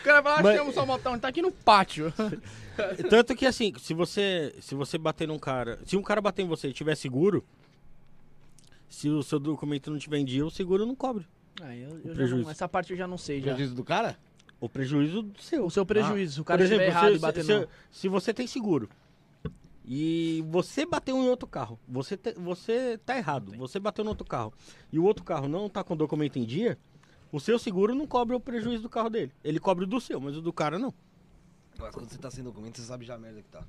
O 0.00 0.04
cara 0.04 0.20
vai, 0.20 0.42
Mas- 0.42 0.54
achamos 0.56 0.74
sua 0.74 0.84
motão, 0.86 1.18
tá 1.18 1.28
aqui 1.28 1.40
no 1.42 1.52
pátio. 1.52 2.12
Tanto 3.08 3.34
que 3.36 3.46
assim, 3.46 3.72
se 3.78 3.94
você, 3.94 4.54
se 4.60 4.74
você 4.74 4.98
bater 4.98 5.28
num 5.28 5.38
cara, 5.38 5.78
se 5.86 5.96
um 5.96 6.02
cara 6.02 6.20
bater 6.20 6.42
em 6.42 6.48
você 6.48 6.68
e 6.68 6.72
tiver 6.72 6.94
seguro, 6.96 7.44
se 8.88 9.08
o 9.08 9.22
seu 9.22 9.38
documento 9.38 9.90
não 9.90 9.98
tiver 9.98 10.18
em 10.18 10.24
dia, 10.24 10.44
o 10.44 10.50
seguro 10.50 10.84
não 10.86 10.94
cobre. 10.94 11.26
Ah, 11.60 11.74
eu- 11.76 11.90
eu 11.90 12.02
já 12.08 12.14
prejuízo. 12.14 12.42
não- 12.44 12.50
essa 12.50 12.68
parte 12.68 12.90
eu 12.92 12.96
já 12.96 13.06
não 13.06 13.18
sei 13.18 13.40
já. 13.40 13.52
Prejuízo 13.54 13.74
do 13.74 13.84
cara? 13.84 14.16
O 14.62 14.68
prejuízo 14.68 15.22
do 15.22 15.42
seu. 15.42 15.66
O 15.66 15.70
seu 15.70 15.84
prejuízo, 15.84 16.34
se 16.34 16.40
o 16.40 16.44
Por 16.44 16.48
cara 16.48 16.62
estiver 16.62 16.84
exemplo, 16.84 16.98
errado 17.00 17.10
se, 17.10 17.16
e 17.16 17.18
bater 17.18 17.44
se, 17.44 17.68
se, 17.90 18.08
você 18.08 18.32
tem 18.32 18.46
seguro 18.46 18.88
e 19.84 20.44
você 20.48 20.86
bateu 20.86 21.16
em 21.16 21.28
outro 21.28 21.48
carro, 21.48 21.80
você, 21.88 22.16
te- 22.16 22.34
você 22.34 22.96
tá 23.04 23.16
errado, 23.18 23.52
você 23.56 23.80
bateu 23.80 24.04
no 24.04 24.10
outro 24.10 24.24
carro 24.24 24.52
e 24.92 24.98
o 25.00 25.04
outro 25.04 25.24
carro 25.24 25.48
não 25.48 25.68
tá 25.68 25.82
com 25.82 25.96
documento 25.96 26.38
em 26.38 26.44
dia, 26.44 26.78
o 27.32 27.40
seu 27.40 27.58
seguro 27.58 27.92
não 27.92 28.06
cobre 28.06 28.36
o 28.36 28.40
prejuízo 28.40 28.84
do 28.84 28.88
carro 28.88 29.10
dele. 29.10 29.32
Ele 29.42 29.58
cobre 29.58 29.82
o 29.82 29.86
do 29.86 30.00
seu, 30.00 30.20
mas 30.20 30.36
o 30.36 30.40
do 30.40 30.52
cara 30.52 30.78
não. 30.78 30.94
Mas 31.80 31.92
quando 31.92 32.08
você 32.08 32.18
tá 32.18 32.30
sem 32.30 32.44
documento, 32.44 32.78
você 32.78 32.86
sabe 32.86 33.04
já 33.04 33.16
a 33.16 33.18
merda 33.18 33.42
que 33.42 33.48
tá. 33.48 33.64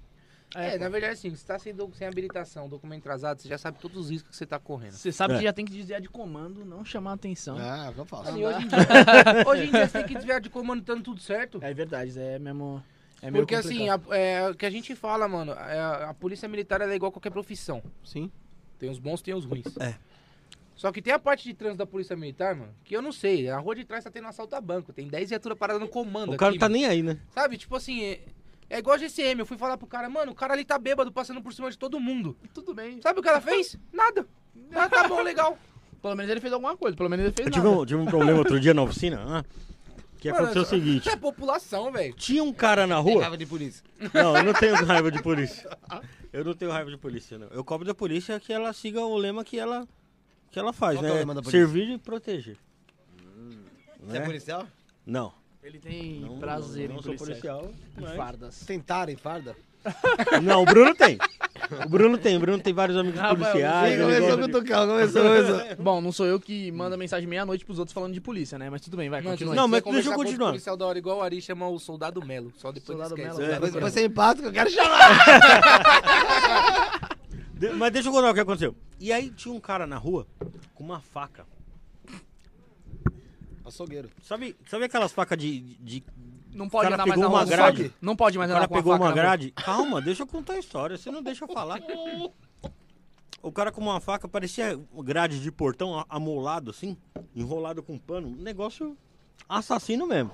É, 0.56 0.78
na 0.78 0.88
verdade, 0.90 1.14
assim, 1.14 1.30
você 1.36 1.46
tá 1.46 1.58
sem, 1.58 1.74
do- 1.74 1.92
sem 1.96 2.08
habilitação, 2.08 2.70
documento 2.70 3.02
atrasado, 3.02 3.42
você 3.42 3.48
já 3.48 3.58
sabe 3.58 3.80
todos 3.80 3.98
os 3.98 4.10
riscos 4.10 4.30
que 4.32 4.36
você 4.38 4.46
tá 4.46 4.60
correndo. 4.60 4.94
Você 4.94 5.12
sabe 5.12 5.34
É. 5.34 5.38
que 5.38 5.44
já 5.44 5.54
tem 5.54 5.66
que 5.66 5.72
desviar 5.74 6.00
de 6.00 6.10
comando, 6.10 6.64
não 6.64 6.86
chamar 6.86 7.12
a 7.12 7.14
atenção. 7.16 7.58
Ah, 7.60 7.92
eu 7.98 8.06
faço. 8.06 8.38
E 8.38 8.46
hoje, 8.46 8.64
em 8.66 8.68
dia, 8.68 8.78
hoje 9.48 9.64
em 9.68 9.72
dia 9.72 9.88
você 9.88 9.98
tem 10.00 10.08
que 10.08 10.14
desviar 10.16 10.40
de 10.42 10.50
comando 10.50 10.82
estando 10.82 11.02
tudo 11.02 11.20
certo. 11.22 11.60
É 11.62 11.74
verdade, 11.74 12.18
é 12.20 12.38
mesmo. 12.40 12.84
É 13.22 13.32
Porque 13.32 13.56
assim, 13.56 13.90
a- 13.90 14.00
é, 14.12 14.50
o 14.50 14.54
que 14.56 14.66
a 14.66 14.70
gente 14.70 14.96
fala, 14.96 15.28
mano, 15.28 15.54
é, 15.54 15.80
a 16.06 16.14
polícia 16.14 16.48
militar 16.48 16.82
ela 16.82 16.92
é 16.92 16.96
igual 16.96 17.10
a 17.10 17.14
qualquer 17.14 17.32
profissão. 17.32 17.82
Sim. 18.04 18.30
Tem 18.78 18.90
os 18.90 19.00
bons, 19.00 19.22
tem 19.22 19.34
os 19.34 19.46
ruins. 19.46 19.66
É. 19.80 19.96
Só 20.76 20.92
que 20.92 21.02
tem 21.02 21.14
a 21.14 21.20
parte 21.20 21.44
de 21.46 21.54
trânsito 21.54 21.78
da 21.78 21.86
Polícia 21.86 22.16
Militar, 22.16 22.56
mano, 22.56 22.74
que 22.84 22.96
eu 22.96 23.02
não 23.02 23.12
sei. 23.12 23.48
A 23.50 23.60
rua 23.60 23.76
de 23.76 23.86
trás 23.86 24.04
tá 24.04 24.10
tendo 24.12 24.28
assalto 24.28 24.56
a 24.56 24.60
banco. 24.62 24.92
Tem 24.92 25.08
10 25.08 25.30
viaturas 25.30 25.58
paradas 25.58 25.80
no 25.82 25.88
comando 25.88 26.34
O 26.34 26.38
cara 26.38 26.50
aqui, 26.50 26.58
não 26.58 26.60
tá 26.60 26.66
mano. 26.70 26.82
nem 26.82 26.86
aí, 26.90 27.02
né? 27.04 27.18
Sabe, 27.30 27.58
tipo 27.58 27.76
assim, 27.76 28.18
é, 28.74 28.78
é 28.78 28.80
igual 28.80 28.96
a 28.96 29.00
GCM. 29.00 29.40
Eu 29.40 29.46
fui 29.46 29.58
falar 29.58 29.78
pro 29.78 29.88
cara, 29.88 30.10
mano, 30.10 30.32
o 30.32 30.36
cara 30.36 30.54
ali 30.54 30.66
tá 30.66 30.78
bêbado, 30.78 31.12
passando 31.12 31.42
por 31.42 31.54
cima 31.54 31.70
de 31.70 31.78
todo 31.78 32.00
mundo. 32.00 32.36
Tudo 32.54 32.74
bem. 32.74 33.02
Sabe 33.02 33.20
o 33.20 33.24
que 33.24 33.30
ela 33.30 33.42
fez? 33.42 33.78
Nada. 33.92 34.26
Ah, 34.76 34.88
tá 34.90 35.08
bom, 35.08 35.22
legal. 35.22 35.58
Pelo 36.02 36.16
menos 36.16 36.30
ele 36.32 36.40
fez 36.42 36.52
alguma 36.54 36.76
coisa, 36.78 36.96
pelo 36.98 37.10
menos 37.10 37.26
ele 37.26 37.34
fez 37.36 37.48
Eu 37.48 37.52
tive 37.54 37.66
nada. 37.68 37.80
um, 37.80 37.86
tive 37.86 38.00
um 38.02 38.06
problema 38.06 38.38
outro 38.40 38.60
dia 38.60 38.74
na 38.74 38.82
oficina. 38.84 39.20
ah, 39.26 39.44
que 40.20 40.30
Mano, 40.32 40.44
aconteceu 40.46 40.62
o 40.64 40.66
seguinte: 40.66 41.10
É 41.10 41.16
população, 41.16 41.92
velho. 41.92 42.14
tinha 42.16 42.44
um 42.44 42.52
cara 42.54 42.86
na 42.88 43.02
Tem 43.04 43.14
rua. 43.14 43.22
raiva 43.22 43.38
de 43.38 43.46
polícia. 43.46 43.84
Não, 44.14 44.36
eu 44.38 44.44
não 44.44 44.54
tenho 44.54 44.76
raiva 44.86 45.10
de 45.12 45.22
polícia. 45.24 45.70
Eu 46.32 46.44
não 46.46 46.54
tenho 46.54 46.72
raiva 46.72 46.90
de 46.92 46.98
polícia, 46.98 47.38
não. 47.38 47.48
Eu 47.48 47.64
cobro 47.64 47.86
da 47.86 47.94
polícia 47.96 48.40
que 48.40 48.52
ela 48.54 48.72
siga 48.74 49.02
o 49.02 49.16
lema 49.18 49.44
que 49.44 49.58
ela, 49.60 49.88
que 50.52 50.58
ela 50.60 50.72
faz, 50.74 50.98
Qual 50.98 51.04
que 51.04 51.10
é 51.10 51.12
o 51.12 51.14
né? 51.16 51.20
lema 51.22 51.34
da 51.36 51.42
polícia? 51.42 51.60
Servir 51.60 51.90
e 51.90 51.98
proteger. 51.98 52.58
Você 54.02 54.18
é 54.18 54.20
Né? 54.20 54.26
policial? 54.26 54.68
Não. 55.06 55.34
Ele 55.64 55.80
tem 55.80 56.20
não 56.22 56.40
prazer 56.40 56.90
não, 56.90 56.94
em 56.94 56.98
não 56.98 57.04
sou 57.04 57.16
policial. 57.16 57.60
policial. 57.62 57.84
Em 57.98 58.02
mas- 58.02 58.16
fardas. 58.16 58.60
Tentaram 58.66 59.12
em 59.12 59.16
farda? 59.16 59.56
Não, 60.42 60.62
o 60.62 60.66
Bruno 60.66 60.96
tem. 60.96 61.18
O 61.86 61.90
Bruno 61.90 62.18
tem. 62.18 62.38
O 62.38 62.40
Bruno 62.40 62.58
tem 62.64 62.74
vários 62.74 62.98
amigos 62.98 63.20
policiais. 63.20 64.00
Ele 64.00 64.02
começou 64.02 64.40
o 64.46 64.48
Tucão, 64.48 64.88
começou, 64.88 65.22
começou. 65.24 65.76
Bom, 65.84 66.00
não 66.00 66.10
sou 66.14 66.26
eu 66.26 66.40
que 66.40 66.72
manda 66.72 66.96
mensagem 66.96 67.28
meia-noite 67.28 67.66
pros 67.66 67.80
outros 67.80 67.94
falando 67.94 68.14
de 68.14 68.22
polícia, 68.22 68.58
né? 68.58 68.70
Mas 68.70 68.80
tudo 68.80 68.96
bem, 68.96 69.10
vai, 69.10 69.20
Mano, 69.20 69.32
continua. 69.32 69.54
Não, 69.54 69.68
mas 69.68 69.84
deixa 69.84 70.10
eu 70.10 70.14
continuar. 70.16 70.52
policial 70.52 70.78
da 70.78 70.86
hora 70.86 70.98
igual 70.98 71.18
o 71.18 71.22
Ari 71.22 71.42
chama 71.42 71.68
o 71.68 71.78
Soldado 71.80 72.26
Melo. 72.26 72.54
Só 72.56 72.72
depois 72.72 72.98
Soldado 72.98 73.14
esquece. 73.20 73.38
Melo. 73.40 73.52
É, 73.52 73.54
Depois, 73.56 73.72
Vai, 73.74 73.82
depois 73.82 73.94
você 73.94 74.06
empata 74.06 74.42
que 74.42 74.48
eu 74.48 74.54
quero 74.54 74.70
chamar. 74.72 75.10
De- 77.56 77.70
Mas 77.72 77.92
deixa 77.92 78.08
eu 78.08 78.14
contar 78.14 78.32
o 78.32 78.34
que 78.34 78.40
aconteceu. 78.40 78.74
E 79.02 79.12
aí 79.12 79.30
tinha 79.32 79.54
um 79.54 79.60
cara 79.60 79.86
na 79.86 79.98
rua 79.98 80.26
com 80.74 80.82
uma 80.86 81.02
faca. 81.02 81.46
Açougueiro. 83.66 84.10
Sabe, 84.22 84.56
sabe 84.68 84.86
aquelas 84.86 85.12
facas 85.12 85.38
de, 85.38 85.60
de 85.62 86.04
Não 86.54 86.68
pode 86.68 86.84
cara 86.90 86.96
andar 86.96 87.08
mais 87.08 87.20
na 87.20 87.28
uma 87.28 87.46
grade. 87.46 87.84
Sabe? 87.84 87.94
Não 88.02 88.16
pode 88.16 88.38
mais 88.38 88.50
O 88.50 88.52
andar 88.52 88.60
cara 88.62 88.68
com 88.68 88.76
pegou 88.76 88.94
faca 88.94 89.04
uma 89.06 89.12
grade. 89.14 89.52
Calma, 89.52 90.02
deixa 90.02 90.24
eu 90.24 90.28
contar 90.28 90.54
a 90.54 90.60
história. 90.60 90.98
Você 90.98 91.10
não 91.10 91.24
deixa 91.24 91.46
eu 91.46 91.48
falar. 91.48 91.80
O 93.42 93.52
cara 93.52 93.72
com 93.72 93.82
uma 93.82 94.00
faca 94.00 94.28
parecia 94.28 94.80
grade 95.04 95.40
de 95.42 95.52
portão 95.52 96.06
amolado 96.10 96.72
assim, 96.72 96.98
enrolado 97.36 97.82
com 97.84 97.98
pano. 97.98 98.28
Um 98.28 98.42
negócio 98.42 98.98
assassino 99.48 100.08
mesmo. 100.08 100.32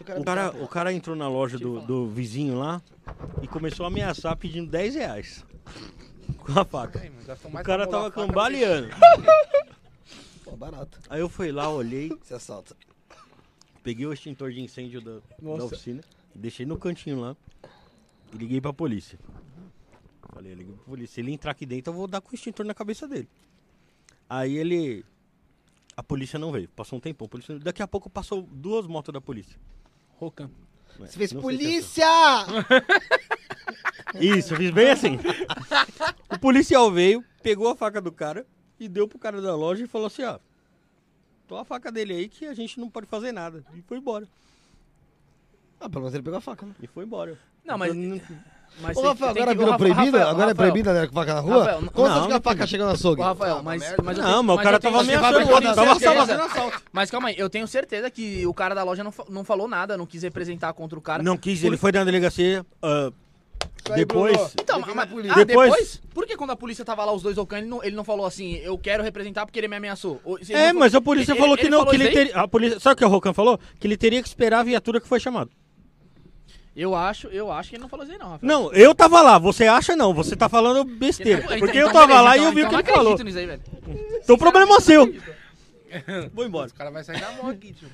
O 0.00 0.04
cara 0.04 0.20
O 0.20 0.24
cara, 0.24 0.64
o 0.64 0.68
cara 0.68 0.92
entrou 0.92 1.14
na 1.14 1.28
loja 1.28 1.58
do, 1.58 1.80
do 1.80 2.08
vizinho 2.08 2.58
lá 2.58 2.82
e 3.42 3.48
começou 3.48 3.84
a 3.84 3.88
ameaçar 3.88 4.36
pedindo 4.36 4.70
10 4.70 4.94
reais. 4.94 5.44
Com 6.38 6.58
a 6.58 6.64
faca. 6.64 7.00
O 7.44 7.62
cara 7.62 7.86
tava 7.86 8.10
cambaleando. 8.10 8.88
Pô, 10.50 10.56
barato. 10.56 10.98
Aí 11.08 11.20
eu 11.20 11.28
fui 11.28 11.52
lá, 11.52 11.70
olhei, 11.70 12.08
Você 12.22 12.34
assalta. 12.34 12.76
peguei 13.82 14.04
o 14.06 14.12
extintor 14.12 14.50
de 14.50 14.60
incêndio 14.60 15.00
da, 15.00 15.12
da 15.18 15.20
Nossa. 15.40 15.66
oficina, 15.66 16.02
deixei 16.34 16.66
no 16.66 16.76
cantinho 16.76 17.20
lá 17.20 17.36
e 18.32 18.36
liguei 18.36 18.60
pra 18.60 18.72
polícia. 18.72 19.18
Falei, 20.32 20.52
eu 20.52 20.56
liguei 20.56 20.74
pra 20.74 20.84
polícia. 20.84 21.14
Se 21.14 21.20
ele 21.20 21.32
entrar 21.32 21.52
aqui 21.52 21.64
dentro, 21.64 21.92
eu 21.92 21.96
vou 21.96 22.06
dar 22.08 22.20
com 22.20 22.32
o 22.32 22.34
extintor 22.34 22.66
na 22.66 22.74
cabeça 22.74 23.06
dele. 23.06 23.28
Aí 24.28 24.56
ele. 24.56 25.04
A 25.96 26.02
polícia 26.02 26.38
não 26.38 26.50
veio. 26.52 26.68
Passou 26.70 26.96
um 26.98 27.00
tempão. 27.00 27.26
a 27.26 27.28
polícia- 27.28 27.58
Daqui 27.58 27.82
a 27.82 27.86
pouco 27.88 28.08
passou 28.10 28.42
duas 28.42 28.86
motos 28.86 29.12
da 29.12 29.20
polícia. 29.20 29.58
Rocan. 30.18 30.50
Você 30.98 31.16
fez 31.16 31.32
Não 31.32 31.40
sei 31.42 31.56
se 31.56 32.02
é 32.02 32.06
polícia! 32.06 32.06
Isso, 34.20 34.54
eu 34.54 34.58
fiz 34.58 34.70
bem 34.70 34.90
assim. 34.90 35.18
O 36.34 36.38
policial 36.38 36.90
veio, 36.90 37.24
pegou 37.42 37.68
a 37.68 37.76
faca 37.76 38.00
do 38.00 38.10
cara 38.12 38.46
e 38.80 38.88
deu 38.88 39.06
pro 39.06 39.18
cara 39.18 39.40
da 39.42 39.54
loja 39.54 39.84
e 39.84 39.86
falou 39.86 40.06
assim, 40.06 40.24
ó. 40.24 40.38
Toma 41.46 41.62
a 41.62 41.64
faca 41.64 41.90
dele 41.92 42.14
aí 42.14 42.28
que 42.28 42.46
a 42.46 42.54
gente 42.54 42.78
não 42.80 42.88
pode 42.88 43.06
fazer 43.06 43.32
nada. 43.32 43.64
E 43.74 43.82
foi 43.82 43.98
embora. 43.98 44.26
Ah, 45.80 45.88
pelo 45.88 46.02
menos 46.02 46.14
ele 46.14 46.22
pegou 46.22 46.38
a 46.38 46.40
faca, 46.40 46.64
né? 46.66 46.74
E 46.80 46.86
foi 46.86 47.04
embora. 47.04 47.38
Não, 47.64 47.76
mas- 47.78 47.94
Eu 47.94 48.20
Mas 48.80 48.96
Ô, 48.96 49.02
Rafael, 49.02 49.30
agora 49.32 49.52
virou 49.52 49.76
proibido? 49.76 50.16
Rafael, 50.16 50.28
agora 50.28 50.44
é 50.44 50.48
Rafael, 50.52 50.54
proibido 50.54 50.90
andar 50.90 51.08
com 51.08 51.14
faca 51.14 51.34
na 51.34 51.40
rua? 51.40 51.58
Rafael, 51.58 51.80
não- 51.82 51.88
Como 51.88 52.06
não, 52.08 52.14
você 52.14 52.20
fica 52.22 52.34
a 52.34 52.36
não 52.38 52.42
faca 52.42 52.66
chegando 52.68 52.86
no 52.88 52.94
açougue? 52.94 53.20
Rafael, 53.22 53.62
mas, 53.64 53.80
mas 53.82 53.90
eu 53.90 53.90
Não, 53.90 54.30
tenho- 54.30 54.42
mas 54.44 54.54
o 54.54 54.56
mas 54.56 54.62
cara 54.64 54.78
tenho- 54.78 54.94
tava 54.94 55.04
ameaçando. 55.04 55.74
Tava, 55.74 56.20
fazendo 56.20 56.42
assalto. 56.42 56.82
Mas 56.92 57.10
calma 57.10 57.28
aí, 57.30 57.34
eu 57.36 57.50
tenho 57.50 57.66
certeza 57.66 58.08
que 58.12 58.46
o 58.46 58.54
cara 58.54 58.72
da 58.72 58.84
loja 58.84 59.02
não, 59.02 59.12
não 59.28 59.42
falou 59.44 59.66
nada, 59.66 59.96
não 59.98 60.06
quis 60.06 60.22
representar 60.22 60.72
contra 60.72 60.96
o 60.96 61.02
cara. 61.02 61.20
Não 61.20 61.36
quis, 61.36 61.64
ele 61.64 61.76
foi 61.76 61.90
na 61.90 62.04
delegacia. 62.04 62.64
ah, 62.80 63.12
Aí, 63.90 63.96
depois. 63.96 64.54
Então, 64.60 64.78
mas, 64.80 64.94
na 64.94 65.06
polícia. 65.06 65.32
ah, 65.40 65.44
Depois- 65.44 65.70
depois? 65.70 66.02
Por 66.14 66.26
que 66.26 66.36
quando 66.36 66.50
a 66.50 66.56
polícia 66.56 66.84
tava 66.84 67.04
lá, 67.04 67.12
os 67.12 67.22
dois 67.22 67.36
Ocan, 67.38 67.58
ele 67.58 67.66
não, 67.66 67.82
ele 67.82 67.96
não 67.96 68.04
falou 68.04 68.24
assim, 68.24 68.54
eu 68.58 68.78
quero 68.78 69.02
representar 69.02 69.44
porque 69.46 69.58
ele 69.58 69.66
me 69.68 69.76
ameaçou? 69.76 70.20
Ele 70.40 70.52
É, 70.54 70.72
mas 70.72 70.94
a 70.94 71.00
polícia 71.00 71.32
ele- 71.32 71.40
falou 71.40 71.54
ele 71.56 71.62
que 71.62 71.68
não, 71.70 71.78
falou 71.78 71.90
que 71.92 71.96
ele 71.96 72.10
teria. 72.10 72.36
A 72.36 72.46
polícia, 72.46 72.78
sabe 72.78 72.94
o 72.94 72.96
que 72.98 73.04
o 73.04 73.08
Rocan 73.08 73.32
falou? 73.32 73.58
Que 73.80 73.86
ele 73.86 73.96
teria 73.96 74.22
que 74.22 74.28
esperar 74.28 74.60
a 74.60 74.62
viatura 74.62 75.00
que 75.00 75.08
foi 75.08 75.18
chamada. 75.18 75.50
Eu 76.76 76.94
acho, 76.94 77.26
eu 77.28 77.50
acho 77.50 77.68
que 77.70 77.76
ele 77.76 77.82
não 77.82 77.88
falou 77.88 78.04
isso 78.04 78.12
aí 78.12 78.18
não, 78.18 78.30
Rafael. 78.30 78.48
Não, 78.52 78.72
eu 78.72 78.94
tava 78.94 79.20
lá, 79.20 79.38
você 79.38 79.66
acha 79.66 79.96
não, 79.96 80.14
você 80.14 80.36
tá 80.36 80.48
falando 80.48 80.84
besteira. 80.84 81.40
Então- 81.44 81.58
Porque 81.58 81.78
então 81.78 81.88
eu 81.88 81.92
tava 81.92 82.06
beleza, 82.06 82.22
lá 82.24 82.36
e 82.36 82.38
então- 82.40 82.48
eu 82.50 82.54
vi 82.54 82.60
o 82.62 82.66
então 82.66 82.70
que 82.70 82.74
não 82.74 82.80
ele 82.96 82.96
falou. 82.96 83.24
nisso 83.24 83.38
aí, 83.38 83.46
velho. 83.46 83.62
Então 84.22 84.36
o 84.36 84.38
problema 84.38 84.76
é 84.76 84.80
seu. 84.80 85.14
Vou 86.34 86.44
embora. 86.44 86.66
Os 86.66 86.72
caras 86.72 86.92
vão 86.92 87.02
sair 87.04 87.20
na 87.20 87.32
mão 87.32 87.50
aqui, 87.50 87.72
tio. 87.72 87.88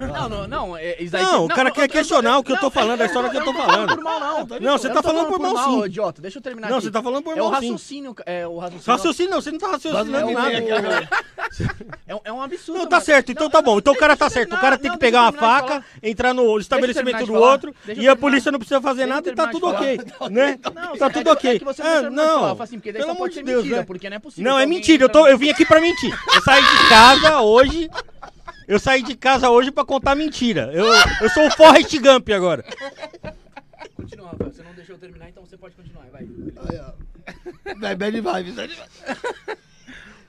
Não, 0.00 0.28
não, 0.28 0.48
não. 0.48 0.76
É, 0.76 1.00
isso 1.02 1.12
daí 1.12 1.22
Não, 1.22 1.44
o 1.44 1.48
cara 1.48 1.70
quer 1.70 1.84
eu- 1.84 1.88
questionar 1.88 2.38
o 2.38 2.44
que 2.44 2.52
eu 2.52 2.58
tô 2.58 2.70
falando, 2.70 3.00
a 3.00 3.06
história 3.06 3.30
que 3.30 3.36
eu 3.36 3.44
tô 3.44 3.52
falando 3.52 3.94
por 3.94 4.02
mal, 4.02 4.20
não. 4.20 4.46
Não, 4.60 4.78
você 4.78 4.88
Eu 4.88 4.94
tá 4.94 5.02
tô 5.02 5.08
falando 5.08 5.28
por 5.28 5.38
mal, 5.38 5.56
sim. 5.70 5.76
ô, 5.80 5.86
idiota. 5.86 6.20
Deixa 6.22 6.38
eu 6.38 6.42
terminar 6.42 6.68
Não, 6.70 6.76
aqui. 6.78 6.86
você 6.86 6.90
tá 6.92 7.02
falando 7.02 7.22
por 7.24 7.36
É 7.36 7.42
o 7.42 7.50
mal, 7.50 7.60
sim. 7.60 7.66
raciocínio, 7.72 8.14
é 8.26 8.46
o 8.46 8.58
raciocínio. 8.58 8.92
Raciocínio 8.96 9.30
não, 9.30 9.40
você 9.40 9.50
não 9.52 9.58
tá 9.58 9.68
raciocinando 9.68 10.30
É, 10.30 10.34
nada. 10.34 10.48
o- 10.48 11.12
é, 12.06 12.14
um- 12.14 12.20
é 12.24 12.32
um 12.32 12.42
absurdo. 12.42 12.78
Não, 12.80 12.86
tá 12.86 12.96
mano. 12.96 13.06
certo, 13.06 13.32
então 13.32 13.44
Não, 13.44 13.50
tá 13.50 13.58
não, 13.58 13.64
bom. 13.64 13.78
Então 13.78 13.92
o 13.92 13.96
cara 13.96 14.14
deixa 14.14 14.18
tá 14.18 14.26
eu 14.26 14.30
certo. 14.30 14.46
O 14.48 14.50
terminar, 14.50 14.60
cara 14.62 14.78
tem 14.78 14.90
não, 14.90 14.96
que 14.96 15.00
deixa 15.00 15.12
pegar 15.12 15.18
eu 15.18 15.22
uma 15.24 15.32
terminar 15.32 15.54
de 15.54 15.60
faca, 15.68 15.68
falar. 15.82 15.84
entrar 16.02 16.34
no 16.34 16.58
estabelecimento 16.58 17.04
terminar 17.04 17.18
de 17.20 17.26
do 17.26 17.32
falar. 17.38 17.52
outro 17.52 17.74
Deixa 17.84 17.86
eu 17.86 17.88
e 17.88 17.90
a 17.90 17.94
terminar. 18.12 18.16
polícia 18.16 18.52
não 18.52 18.58
precisa 18.58 18.80
fazer 18.80 19.06
Deixa 19.06 19.10
eu 19.10 19.14
nada 19.14 19.28
e 19.28 19.34
tá 19.34 19.46
terminar 19.48 19.52
tudo 19.52 19.66
ok. 19.76 20.00
Né? 20.32 20.58
Não, 20.74 20.96
Tá 20.96 21.06
é 21.06 21.10
tudo 21.10 21.24
que- 21.24 21.30
ok. 21.30 21.50
É 21.50 21.58
que 21.58 21.64
você 21.64 21.82
não 21.82 21.90
É, 21.90 22.00
terminou 22.00 22.24
de 22.24 22.30
falar, 22.30 22.40
não. 22.40 22.48
eu 22.48 22.56
falo 22.56 22.62
assim, 22.62 22.78
porque 22.78 22.92
daí 22.92 23.02
Pelo 23.02 23.06
só 23.12 23.16
amor 23.16 23.18
pode 23.24 23.30
de 23.34 23.38
ser 23.40 23.44
Deus, 23.44 23.62
mentira, 23.62 23.78
né? 23.80 23.84
porque 23.86 24.10
não 24.10 24.16
é 24.16 24.20
possível. 24.20 24.44
Não, 24.44 24.56
que 24.56 24.60
é 24.60 24.64
alguém 24.64 24.78
mentira. 24.78 25.02
Eu, 25.04 25.06
entra 25.08 25.20
eu 25.30 25.38
vim 25.38 25.50
aqui 25.50 25.64
pra 25.66 25.80
mentir. 25.80 26.14
Eu 26.34 26.42
saí 26.42 26.62
de 26.62 26.88
casa 26.88 27.40
hoje. 27.42 27.90
Eu 28.68 28.78
saí 28.78 29.02
de 29.02 29.14
casa 29.16 29.50
hoje 29.50 29.70
pra 29.70 29.84
contar 29.84 30.14
mentira. 30.14 30.70
Eu, 30.72 30.86
eu 31.20 31.28
sou 31.30 31.46
o 31.46 31.50
Forrest 31.50 31.94
Gump 31.98 32.28
agora. 32.30 32.64
Continua, 33.96 34.30
Rafael. 34.30 34.52
Você 34.52 34.62
não 34.62 34.72
deixou 34.74 34.94
eu 34.94 34.98
terminar, 35.00 35.28
então 35.28 35.44
você 35.44 35.56
pode 35.56 35.74
continuar. 35.74 36.06
Vai. 36.10 36.26
Vai, 37.76 37.94
bad 37.94 38.20
vibes. 38.20 38.54
bad 38.54 38.74
vibes. 38.74 39.58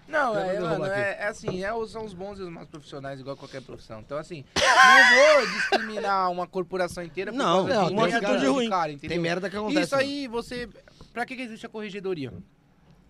Não, 0.08 0.38
é, 0.38 0.60
mano, 0.60 0.86
é, 0.86 1.18
é 1.22 1.28
assim, 1.28 1.64
é, 1.64 1.74
os- 1.74 1.92
são 1.92 2.06
os 2.06 2.14
bons 2.14 2.38
e 2.38 2.44
os 2.44 2.50
maus 2.50 2.68
profissionais, 2.68 3.20
igual 3.20 3.36
qualquer 3.36 3.62
profissão. 3.64 4.00
Então, 4.02 4.18
assim, 4.18 4.46
não 4.56 5.38
vou 5.38 5.48
discriminar 5.48 6.30
uma 6.30 6.46
corporação 6.46 7.04
inteira 7.04 7.32
por 7.32 7.38
Não, 7.38 7.66
causa 7.68 7.74
não, 7.74 7.82
de 7.84 7.88
tem 7.88 7.98
uma 7.98 8.08
atitude 8.18 8.46
ruim. 8.46 8.70
Cara, 8.70 8.92
entendeu? 8.92 9.10
Tem 9.10 9.20
merda 9.20 9.50
que 9.50 9.56
acontece. 9.58 9.82
Isso 9.86 9.96
aí, 9.96 10.28
você... 10.28 10.70
Pra 11.12 11.26
que, 11.26 11.36
que 11.36 11.42
existe 11.42 11.66
a 11.66 11.70
corregedoria? 11.70 12.32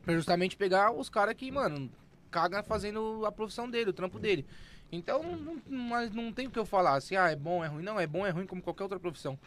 Pra 0.05 0.13
justamente 0.13 0.55
pegar 0.55 0.91
os 0.91 1.09
caras 1.09 1.33
que, 1.35 1.51
mano, 1.51 1.89
cagam 2.33 2.63
fazendo 2.63 3.23
a 3.27 3.31
profissão 3.31 3.69
dele, 3.69 3.91
o 3.91 3.93
trampo 3.93 4.17
dele. 4.19 4.43
Então, 4.91 5.21
não, 5.23 5.61
mas 5.67 6.11
não 6.11 6.33
tem 6.33 6.47
o 6.47 6.51
que 6.51 6.57
eu 6.57 6.65
falar 6.65 6.95
assim, 6.95 7.15
ah, 7.15 7.29
é 7.29 7.35
bom, 7.35 7.63
é 7.63 7.67
ruim. 7.67 7.83
Não, 7.83 7.99
é 7.99 8.07
bom, 8.07 8.25
é 8.25 8.31
ruim 8.31 8.47
como 8.47 8.61
qualquer 8.61 8.83
outra 8.83 8.99
profissão. 8.99 9.37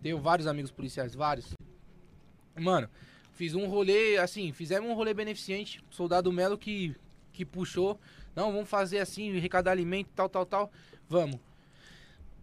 Tenho 0.00 0.20
vários 0.20 0.46
amigos 0.46 0.70
policiais, 0.70 1.14
vários. 1.14 1.54
Mano, 2.58 2.88
fiz 3.32 3.54
um 3.54 3.66
rolê, 3.66 4.16
assim, 4.18 4.52
fizemos 4.52 4.88
um 4.88 4.94
rolê 4.94 5.12
beneficente. 5.12 5.82
Soldado 5.90 6.32
Melo 6.32 6.56
que, 6.56 6.94
que 7.32 7.44
puxou. 7.44 7.98
Não, 8.34 8.52
vamos 8.52 8.68
fazer 8.68 8.98
assim, 8.98 9.36
arrecadar 9.36 9.72
alimento, 9.72 10.10
tal, 10.14 10.28
tal, 10.28 10.46
tal. 10.46 10.72
Vamos. 11.08 11.40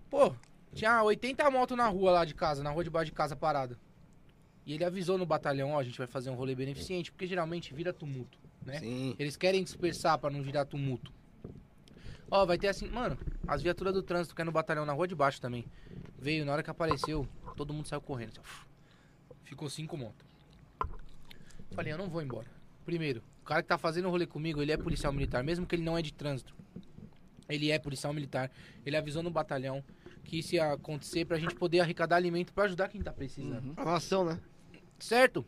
Pô, 0.10 0.36
tinha 0.74 1.02
80 1.02 1.50
motos 1.50 1.78
na 1.78 1.88
rua 1.88 2.12
lá 2.12 2.26
de 2.26 2.34
casa, 2.34 2.62
na 2.62 2.72
rua 2.72 2.84
de 2.84 2.90
baixo 2.90 3.12
de 3.12 3.16
casa 3.16 3.36
parada. 3.36 3.78
E 4.66 4.74
ele 4.74 4.84
avisou 4.84 5.18
no 5.18 5.26
batalhão, 5.26 5.72
ó, 5.72 5.80
a 5.80 5.84
gente 5.84 5.98
vai 5.98 6.08
fazer 6.08 6.30
um 6.30 6.36
rolê 6.36 6.56
beneficente, 6.56 7.12
porque 7.12 7.28
geralmente 7.28 7.74
vira 7.74 7.92
tumulto, 7.92 8.38
né? 8.66 8.80
Sim. 8.80 9.16
Eles 9.20 9.36
querem 9.38 9.64
dispersar 9.64 10.18
pra 10.18 10.30
não 10.30 10.42
virar 10.42 10.66
tumulto. 10.66 11.12
Ó, 12.30 12.46
vai 12.46 12.58
ter 12.58 12.68
assim, 12.68 12.88
mano, 12.90 13.18
as 13.48 13.62
viaturas 13.62 13.94
do 13.94 14.02
trânsito 14.02 14.36
que 14.36 14.42
é 14.42 14.46
no 14.46 14.52
batalhão 14.52 14.86
na 14.86 14.94
rua 14.94 15.08
de 15.08 15.16
baixo 15.16 15.40
também. 15.40 15.66
Veio, 16.18 16.46
na 16.46 16.54
hora 16.54 16.64
que 16.64 16.70
apareceu, 16.70 17.28
todo 17.56 17.74
mundo 17.74 17.88
saiu 17.88 18.02
correndo. 18.02 18.40
assim. 18.40 18.66
Ficou 19.44 19.70
cinco 19.70 19.98
motos. 19.98 20.26
Falei, 21.72 21.94
eu 21.94 21.98
não 21.98 22.10
vou 22.10 22.22
embora. 22.22 22.48
Primeiro, 22.86 23.22
o 23.42 23.46
cara 23.46 23.62
que 23.62 23.68
tá 23.68 23.78
fazendo 23.78 24.08
o 24.08 24.10
rolê 24.10 24.26
comigo, 24.26 24.62
ele 24.62 24.72
é 24.72 24.78
policial 24.78 25.14
militar, 25.14 25.44
mesmo 25.44 25.66
que 25.66 25.76
ele 25.76 25.84
não 25.84 25.98
é 25.98 26.02
de 26.02 26.14
trânsito. 26.14 26.56
Ele 27.48 27.70
é 27.70 27.78
policial 27.78 28.14
militar. 28.14 28.50
Ele 28.86 28.96
avisou 28.96 29.22
no 29.22 29.30
batalhão 29.30 29.84
que 30.24 30.40
isso 30.40 30.56
ia 30.56 30.74
acontecer 30.74 31.26
pra 31.26 31.38
gente 31.38 31.54
poder 31.56 31.82
arrecadar 31.82 32.16
alimento 32.16 32.54
pra 32.54 32.64
ajudar 32.64 32.88
quem 32.88 33.02
tá 33.02 33.12
precisando. 33.12 33.74
A 33.76 33.86
nação, 33.86 34.26
né? 34.26 34.40
Certo? 34.98 35.46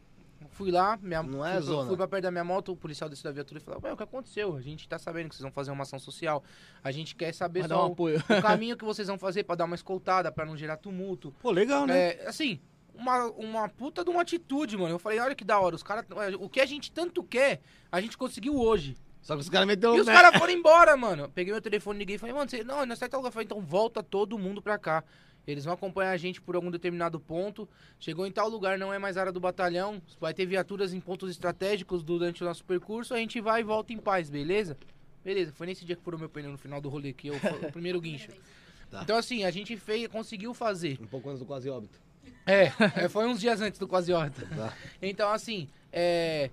Fui 0.52 0.72
lá, 0.72 0.98
minha, 1.02 1.22
Não 1.24 1.46
é 1.46 1.54
fui, 1.56 1.62
zona. 1.64 1.88
fui 1.88 1.98
pra 1.98 2.08
perto 2.08 2.24
da 2.24 2.32
minha 2.32 2.44
moto, 2.44 2.72
o 2.72 2.78
policial 2.78 3.10
desceu 3.10 3.30
da 3.30 3.34
viatura 3.34 3.60
e 3.60 3.64
falou: 3.64 3.82
Ué, 3.84 3.92
o 3.94 3.98
que 3.98 4.04
aconteceu? 4.04 4.56
A 4.56 4.62
gente 4.62 4.88
tá 4.88 4.98
sabendo 4.98 5.30
que 5.30 5.36
vocês 5.36 5.44
vão 5.44 5.52
fazer 5.52 5.72
uma 5.72 5.84
ação 5.84 6.00
social. 6.00 6.44
A 6.84 6.92
gente 6.92 7.16
quer 7.16 7.34
saber 7.34 7.62
Vai 7.62 7.70
só 7.70 7.86
um 7.86 7.90
o, 7.90 7.92
apoio. 7.94 8.20
o 8.20 8.42
caminho 8.42 8.78
que 8.78 8.86
vocês 8.86 9.08
vão 9.08 9.18
fazer 9.18 9.44
pra 9.44 9.56
dar 9.56 9.66
uma 9.66 9.76
escoltada, 9.76 10.32
pra 10.32 10.46
não 10.46 10.56
gerar 10.56 10.78
tumulto. 10.78 11.34
Pô, 11.42 11.52
legal, 11.52 11.86
né? 11.86 12.12
É, 12.14 12.28
assim, 12.28 12.60
uma, 12.94 13.26
uma 13.32 13.70
puta 13.70 14.04
de 14.04 14.10
uma 14.10 14.22
atitude, 14.22 14.78
mano. 14.78 14.96
Eu 14.96 15.00
falei, 15.00 15.20
olha 15.20 15.36
que 15.36 15.44
da 15.44 15.60
hora, 15.60 15.76
os 15.76 15.84
caras. 15.84 16.06
O 16.40 16.50
que 16.50 16.60
a 16.62 16.66
gente 16.66 16.92
tanto 16.92 17.24
quer, 17.24 17.62
a 17.92 18.00
gente 18.00 18.18
conseguiu 18.18 18.56
hoje. 18.58 18.96
Só 19.22 19.34
que 19.34 19.42
os 19.42 19.50
caras 19.50 19.68
meteram 19.68 19.98
E 19.98 20.02
os 20.02 20.06
caras 20.06 20.38
foram 20.38 20.54
embora, 20.54 20.96
mano. 20.96 21.28
Peguei 21.34 21.52
meu 21.52 21.62
telefone, 21.62 21.98
liguei 21.98 22.16
e 22.16 22.20
falei, 22.20 22.36
mano, 22.36 22.48
você, 22.50 22.64
não, 22.64 22.86
nós 22.86 23.00
tá 23.00 23.08
lugar. 23.18 23.30
Eu 23.30 23.32
falei, 23.34 23.46
então 23.46 23.60
volta 23.60 24.04
todo 24.04 24.38
mundo 24.38 24.62
pra 24.62 24.78
cá. 24.78 25.04
Eles 25.48 25.66
vão 25.66 25.74
acompanhar 25.74 26.12
a 26.12 26.18
gente 26.18 26.42
por 26.42 26.56
algum 26.56 26.72
determinado 26.72 27.20
ponto. 27.20 27.68
Chegou 28.00 28.26
em 28.26 28.32
tal 28.32 28.50
lugar, 28.50 28.78
não 28.78 28.94
é 28.94 28.98
mais 28.98 29.18
área 29.18 29.32
do 29.32 29.40
batalhão. 29.40 30.02
Vai 30.20 30.34
ter 30.34 30.46
viaturas 30.46 30.94
em 30.94 31.00
pontos 31.00 31.30
estratégicos 31.30 32.04
durante 32.04 32.44
o 32.44 32.46
nosso 32.46 32.64
percurso. 32.64 33.14
A 33.14 33.18
gente 33.18 33.40
vai 33.40 33.62
e 33.62 33.64
volta 33.64 33.94
em 33.94 33.98
paz, 33.98 34.30
beleza? 34.30 34.78
Beleza, 35.24 35.52
foi 35.54 35.68
nesse 35.68 35.84
dia 35.84 35.96
que 35.96 36.04
furou 36.04 36.20
meu 36.20 36.30
pneu 36.30 36.52
no 36.52 36.58
final 36.58 36.80
do 36.80 36.88
rolê, 36.88 37.12
que 37.12 37.28
eu, 37.28 37.36
o 37.36 37.72
primeiro 37.72 38.00
guincho. 38.00 38.30
Tá. 38.88 39.02
Então, 39.02 39.18
assim, 39.18 39.44
a 39.44 39.50
gente 39.50 39.76
fez, 39.76 40.08
conseguiu 40.08 40.54
fazer. 40.54 41.00
Um 41.02 41.08
pouco 41.08 41.28
antes 41.28 41.40
do 41.40 41.46
quase 41.46 41.68
óbito. 41.68 42.00
É, 42.46 42.72
é, 43.04 43.10
foi 43.10 43.26
uns 43.26 43.40
dias 43.40 43.60
antes 43.60 43.80
do 43.80 43.88
quase 43.88 44.14
horta. 44.14 44.46
Tá. 44.56 44.74
Então, 45.02 45.32
assim, 45.32 45.68
é. 45.92 46.52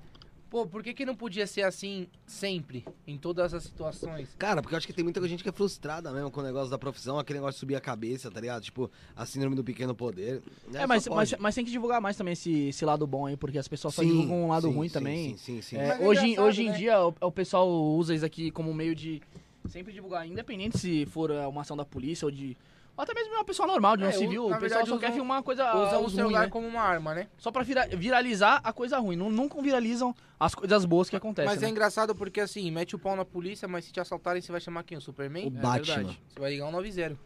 Pô, 0.52 0.66
por 0.66 0.82
que, 0.82 0.92
que 0.92 1.06
não 1.06 1.14
podia 1.14 1.46
ser 1.46 1.62
assim 1.62 2.06
sempre, 2.26 2.84
em 3.06 3.16
todas 3.16 3.54
as 3.54 3.62
situações? 3.62 4.36
Cara, 4.38 4.60
porque 4.60 4.74
eu 4.74 4.76
acho 4.76 4.86
que 4.86 4.92
tem 4.92 5.02
muita 5.02 5.26
gente 5.26 5.42
que 5.42 5.48
é 5.48 5.52
frustrada 5.52 6.12
mesmo 6.12 6.30
com 6.30 6.40
o 6.40 6.42
negócio 6.42 6.70
da 6.70 6.76
profissão, 6.76 7.18
aquele 7.18 7.38
negócio 7.38 7.54
de 7.54 7.60
subir 7.60 7.74
a 7.74 7.80
cabeça, 7.80 8.30
tá 8.30 8.38
ligado? 8.38 8.62
Tipo, 8.62 8.90
a 9.16 9.24
síndrome 9.24 9.56
do 9.56 9.64
pequeno 9.64 9.94
poder. 9.94 10.42
É, 10.74 10.80
Só 10.80 10.86
mas, 10.86 11.08
mas, 11.08 11.34
mas 11.38 11.54
tem 11.54 11.64
que 11.64 11.70
divulgar 11.70 12.02
mais 12.02 12.18
também 12.18 12.34
esse, 12.34 12.68
esse 12.68 12.84
lado 12.84 13.06
bom 13.06 13.24
aí, 13.24 13.34
porque 13.34 13.56
as 13.56 13.66
pessoas 13.66 13.94
só 13.94 14.02
Sim, 14.02 14.08
divulgam 14.08 14.44
um 14.44 14.48
lado 14.48 14.68
sim, 14.68 14.74
ruim 14.74 14.88
sim, 14.88 14.92
também. 14.92 15.38
Sim, 15.38 15.38
sim, 15.38 15.62
sim. 15.62 15.76
É, 15.78 15.88
é 15.88 16.06
hoje, 16.06 16.38
hoje 16.38 16.64
em 16.64 16.68
né? 16.68 16.76
dia, 16.76 17.00
o, 17.02 17.14
o 17.18 17.32
pessoal 17.32 17.66
usa 17.70 18.14
isso 18.14 18.26
aqui 18.26 18.50
como 18.50 18.74
meio 18.74 18.94
de 18.94 19.22
sempre 19.70 19.90
divulgar, 19.90 20.28
independente 20.28 20.76
se 20.76 21.06
for 21.06 21.30
é, 21.30 21.46
uma 21.46 21.62
ação 21.62 21.78
da 21.78 21.86
polícia 21.86 22.26
ou 22.26 22.30
de. 22.30 22.58
Ou 22.96 23.02
até 23.04 23.14
mesmo 23.14 23.32
uma 23.34 23.44
pessoa 23.44 23.66
normal, 23.66 23.96
de 23.96 24.04
um 24.04 24.08
É, 24.08 24.12
civil. 24.12 24.46
o- 24.46 24.50
na 24.50 24.56
O 24.58 24.60
pessoal 24.60 24.80
verdade, 24.84 24.88
só 24.90 24.98
quer 24.98 25.12
filmar 25.14 25.42
coisa. 25.42 25.74
Usa 25.74 25.98
o 25.98 26.10
celular 26.10 26.42
né? 26.42 26.48
como 26.48 26.66
uma 26.66 26.82
arma, 26.82 27.14
né? 27.14 27.26
Só 27.38 27.50
pra 27.50 27.62
vira- 27.62 27.88
viralizar 27.88 28.60
a 28.62 28.72
coisa 28.72 28.98
ruim. 28.98 29.16
Não, 29.16 29.30
nunca 29.30 29.60
viralizam 29.62 30.14
as 30.38 30.54
coisas 30.54 30.84
boas 30.84 31.08
que 31.08 31.16
acontecem. 31.16 31.50
Mas 31.50 31.62
é 31.62 31.66
né? 31.66 31.70
engraçado 31.70 32.14
porque 32.14 32.40
assim, 32.40 32.70
mete 32.70 32.94
o 32.94 32.98
pau 32.98 33.16
na 33.16 33.24
polícia, 33.24 33.66
mas 33.66 33.86
se 33.86 33.92
te 33.92 33.98
assaltarem, 34.00 34.42
você 34.42 34.52
vai 34.52 34.60
chamar 34.60 34.82
quem? 34.82 34.98
O 34.98 35.00
Superman? 35.00 35.46
O 35.46 35.50
Batman. 35.50 35.94
verdade. 35.96 36.22
Você 36.28 36.38
vai 36.40 36.50
ligar 36.50 36.66
um 36.66 36.70
90. 36.72 37.16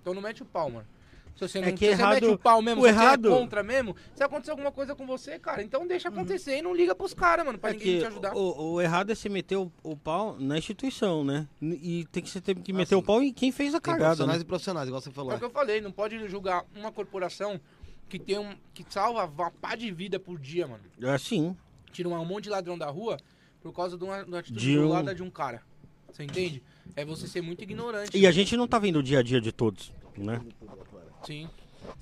Então 0.00 0.14
não 0.14 0.22
mete 0.22 0.42
o 0.42 0.46
pau, 0.46 0.70
mano. 0.70 0.86
Se 1.34 1.40
você, 1.48 1.58
É 1.58 1.62
não, 1.62 1.72
que 1.72 1.78
se 1.78 1.96
você 1.96 2.00
errado- 2.00 2.14
mete 2.14 2.26
o 2.26 2.38
pau 2.38 2.62
mesmo, 2.62 2.80
o 2.80 2.84
se 2.84 2.90
errado- 2.90 3.28
você 3.28 3.34
é 3.34 3.38
contra 3.40 3.62
mesmo, 3.64 3.96
se 4.14 4.22
acontecer 4.22 4.50
alguma 4.52 4.70
coisa 4.70 4.94
com 4.94 5.04
você, 5.04 5.36
cara, 5.38 5.62
então 5.64 5.84
deixa 5.86 6.08
acontecer 6.08 6.58
e 6.58 6.62
não 6.62 6.72
liga 6.74 6.94
pros 6.94 7.12
caras, 7.12 7.44
mano, 7.44 7.58
pra 7.58 7.70
É 7.70 7.72
ninguém 7.72 7.98
te 7.98 8.06
ajudar. 8.06 8.36
o, 8.36 8.74
o 8.74 8.80
errado 8.80 9.10
é 9.10 9.14
você 9.16 9.28
meter 9.28 9.56
o, 9.56 9.70
o 9.82 9.96
pau 9.96 10.36
na 10.38 10.56
instituição, 10.56 11.24
né? 11.24 11.48
E 11.60 12.06
tem 12.12 12.22
que 12.22 12.30
você 12.30 12.40
tem 12.40 12.54
que 12.54 12.72
meter 12.72 12.90
sim. 12.90 12.94
o 12.94 13.02
pau 13.02 13.20
em 13.20 13.32
quem 13.32 13.50
fez 13.50 13.74
a 13.74 13.80
cagada, 13.80 14.04
profissionais 14.04 14.38
né? 14.38 14.42
e 14.42 14.46
profissionais, 14.46 14.86
igual 14.88 15.00
você 15.02 15.10
falou. 15.10 15.32
É 15.32 15.34
o 15.34 15.38
que 15.40 15.44
eu 15.44 15.50
falei, 15.50 15.80
não 15.80 15.90
pode 15.90 16.28
julgar 16.28 16.64
uma 16.76 16.92
corporação 16.92 17.60
que 18.08 18.18
tem 18.18 18.38
um. 18.38 18.54
que 18.72 18.84
salva 18.88 19.24
uma 19.26 19.50
pá 19.50 19.74
de 19.74 19.90
vida 19.90 20.20
por 20.20 20.38
dia, 20.38 20.68
mano. 20.68 20.84
É 21.02 21.10
assim. 21.10 21.56
Tira 21.90 22.08
um 22.08 22.24
monte 22.24 22.44
de 22.44 22.50
ladrão 22.50 22.78
da 22.78 22.88
rua 22.90 23.16
por 23.60 23.72
causa 23.72 23.98
de 23.98 24.04
uma, 24.04 24.22
de 24.22 24.28
uma 24.30 24.38
atitude 24.38 24.60
De 24.60 24.78
um- 24.78 25.14
de 25.14 25.22
um 25.22 25.30
cara. 25.30 25.62
Você 26.12 26.22
entende? 26.22 26.62
É 26.94 27.04
você 27.04 27.26
ser 27.26 27.40
muito 27.40 27.62
ignorante. 27.64 28.16
E 28.16 28.24
a 28.24 28.30
gente 28.30 28.56
não 28.56 28.68
tá 28.68 28.78
vendo 28.78 29.00
o 29.00 29.02
dia 29.02 29.18
a 29.18 29.22
dia 29.22 29.40
de 29.40 29.50
todos, 29.50 29.92
né? 30.16 30.40
Sim. 31.24 31.48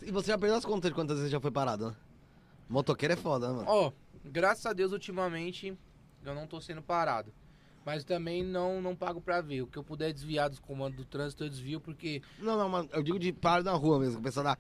E 0.02 0.10
você 0.10 0.28
já 0.28 0.38
perdeu 0.38 0.56
as 0.56 0.64
contas 0.64 0.90
de 0.90 0.94
quantas 0.94 1.16
vezes 1.16 1.30
já 1.30 1.40
foi 1.40 1.50
parado, 1.50 1.88
né? 1.88 1.96
Motoqueiro 2.68 3.14
é 3.14 3.16
foda, 3.16 3.48
né, 3.48 3.54
mano? 3.54 3.68
Ó, 3.68 3.92
graças 4.24 4.64
a 4.66 4.72
Deus, 4.72 4.92
ultimamente, 4.92 5.76
eu 6.24 6.34
não 6.34 6.46
tô 6.46 6.60
sendo 6.60 6.82
parado. 6.82 7.32
Mas 7.84 8.04
também 8.04 8.44
não, 8.44 8.80
não 8.80 8.94
pago 8.94 9.20
pra 9.20 9.40
ver. 9.40 9.62
O 9.62 9.66
que 9.66 9.76
eu 9.76 9.82
puder 9.82 10.12
desviar 10.12 10.48
dos 10.48 10.60
comandos 10.60 10.96
do 10.96 11.04
trânsito, 11.04 11.42
eu 11.42 11.48
desvio, 11.48 11.80
porque. 11.80 12.22
Não, 12.38 12.56
não, 12.56 12.68
mano, 12.68 12.88
eu 12.92 13.02
digo 13.02 13.18
de 13.18 13.32
paro 13.32 13.64
na 13.64 13.72
rua 13.72 13.98
mesmo, 13.98 14.14
que 14.14 14.20
o 14.20 14.22
pessoal 14.22 14.44
dá... 14.44 14.58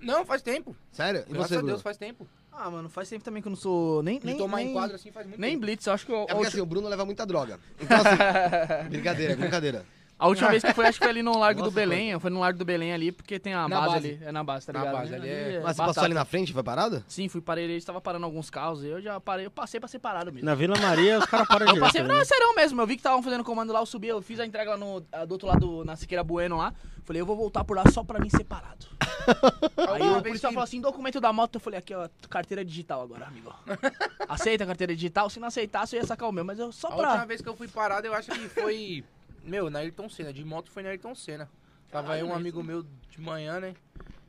Não, 0.00 0.24
faz 0.24 0.42
tempo. 0.42 0.74
Sério? 0.90 1.24
E 1.28 1.32
graças 1.32 1.48
você, 1.48 1.54
a 1.54 1.58
Bruno? 1.58 1.72
Deus, 1.72 1.82
faz 1.82 1.96
tempo. 1.96 2.26
Ah, 2.50 2.68
mano, 2.70 2.88
faz 2.88 3.08
tempo 3.08 3.24
também 3.24 3.40
que 3.40 3.46
eu 3.48 3.50
não 3.50 3.56
sou. 3.56 4.02
Nem. 4.02 4.18
De 4.18 4.26
nem 4.26 4.36
tomar 4.36 4.58
nem, 4.58 4.70
enquadro 4.70 4.96
assim 4.96 5.12
faz 5.12 5.26
muito 5.26 5.40
Nem 5.40 5.52
tempo. 5.52 5.60
Blitz, 5.62 5.86
eu 5.86 5.92
acho 5.92 6.04
que. 6.04 6.12
eu- 6.12 6.26
É 6.28 6.32
a 6.32 6.34
porque 6.34 6.48
assim, 6.48 6.60
o 6.60 6.66
Bruno 6.66 6.88
leva 6.88 7.04
muita 7.04 7.24
droga. 7.24 7.58
Então 7.80 7.96
assim... 7.96 8.88
brincadeira, 8.90 9.36
brincadeira. 9.36 9.86
A 10.22 10.28
última 10.28 10.50
vez 10.50 10.62
que 10.62 10.72
foi, 10.72 10.86
acho 10.86 10.98
que 10.98 11.04
foi 11.04 11.10
ali 11.10 11.22
no 11.22 11.36
Largo 11.38 11.60
Nossa, 11.60 11.70
do 11.70 11.74
Belém. 11.74 12.18
Foi 12.20 12.30
no 12.30 12.40
Largo 12.40 12.58
do 12.58 12.64
Belém 12.64 12.92
ali, 12.92 13.10
porque 13.12 13.38
tem 13.38 13.52
a 13.54 13.68
Na 13.68 13.80
base, 13.80 13.94
base. 13.94 14.08
ali. 14.08 14.18
É 14.24 14.32
na 14.32 14.44
base, 14.44 14.66
tá 14.66 14.72
Na 14.72 14.78
ligado? 14.80 14.94
base, 14.94 15.14
ali 15.14 15.28
é- 15.28 15.60
Mas 15.62 15.76
você 15.76 15.82
passou 15.82 16.04
ali 16.04 16.14
na 16.14 16.24
frente 16.24 16.50
e 16.50 16.52
foi 16.52 16.62
parado? 16.62 17.04
Sim, 17.08 17.28
fui 17.28 17.40
parei, 17.40 17.64
ele 17.64 17.74
estava 17.74 18.00
parando 18.00 18.24
alguns 18.24 18.48
carros, 18.50 18.84
eu 18.84 19.00
já 19.00 19.18
parei, 19.20 19.46
eu 19.46 19.50
passei 19.50 19.80
pra 19.80 19.88
ser 19.88 19.98
parado 19.98 20.32
mesmo. 20.32 20.46
Na 20.46 20.54
Vila 20.54 20.78
Maria 20.78 21.18
os 21.18 21.26
caras 21.26 21.46
param 21.48 21.66
Eu 21.66 21.74
direto. 21.74 21.86
passei, 21.86 22.02
não, 22.02 22.14
é 22.20 22.24
sério 22.24 22.54
mesmo, 22.54 22.80
eu 22.80 22.86
vi 22.86 22.94
que 22.94 23.00
estavam 23.00 23.22
fazendo 23.22 23.42
comando 23.44 23.72
lá, 23.72 23.80
eu 23.80 23.86
subi, 23.86 24.08
eu 24.08 24.22
fiz 24.22 24.38
a 24.38 24.46
entrega 24.46 24.70
lá 24.70 24.76
no, 24.76 25.02
ah, 25.12 25.24
do 25.24 25.32
outro 25.32 25.48
lado, 25.48 25.84
na 25.84 25.96
Siqueira 25.96 26.22
Bueno 26.22 26.56
lá. 26.56 26.72
Falei, 27.04 27.20
eu 27.20 27.26
vou 27.26 27.36
voltar 27.36 27.64
por 27.64 27.76
lá 27.76 27.82
só 27.92 28.04
pra 28.04 28.20
mim 28.20 28.30
separado. 28.30 28.86
Aí 29.92 30.02
o 30.08 30.22
policial 30.22 30.50
que- 30.50 30.54
falou 30.54 30.62
assim, 30.62 30.80
documento 30.80 31.20
da 31.20 31.32
moto, 31.32 31.56
eu 31.56 31.60
falei, 31.60 31.80
aqui 31.80 31.92
ó, 31.94 32.08
carteira 32.30 32.64
digital 32.64 33.02
agora, 33.02 33.26
amigo. 33.26 33.52
Aceita 34.28 34.62
a 34.64 34.66
carteira 34.68 34.94
digital? 34.94 35.28
Se 35.28 35.40
não 35.40 35.48
aceitasse, 35.48 35.96
eu 35.96 36.00
ia 36.00 36.06
sacar 36.06 36.28
o 36.28 36.32
meu, 36.32 36.44
mas 36.44 36.58
eu 36.60 36.70
só 36.70 36.88
A 36.88 36.90
última 36.92 37.12
pra... 37.16 37.24
vez 37.24 37.40
que 37.40 37.48
eu 37.48 37.56
fui 37.56 37.66
parado, 37.66 38.06
eu 38.06 38.14
acho 38.14 38.30
que 38.30 38.48
foi. 38.48 39.04
Meu, 39.44 39.68
na 39.70 39.80
Ayrton 39.80 40.08
Senna. 40.08 40.32
De 40.32 40.44
moto 40.44 40.70
foi 40.70 40.82
na 40.82 40.90
Ayrton 40.90 41.14
Senna. 41.14 41.48
Tava 41.90 42.14
aí 42.14 42.22
um 42.22 42.26
Caralho, 42.26 42.40
amigo 42.40 42.62
meu 42.62 42.84
de 43.10 43.20
manhã, 43.20 43.60
né? 43.60 43.74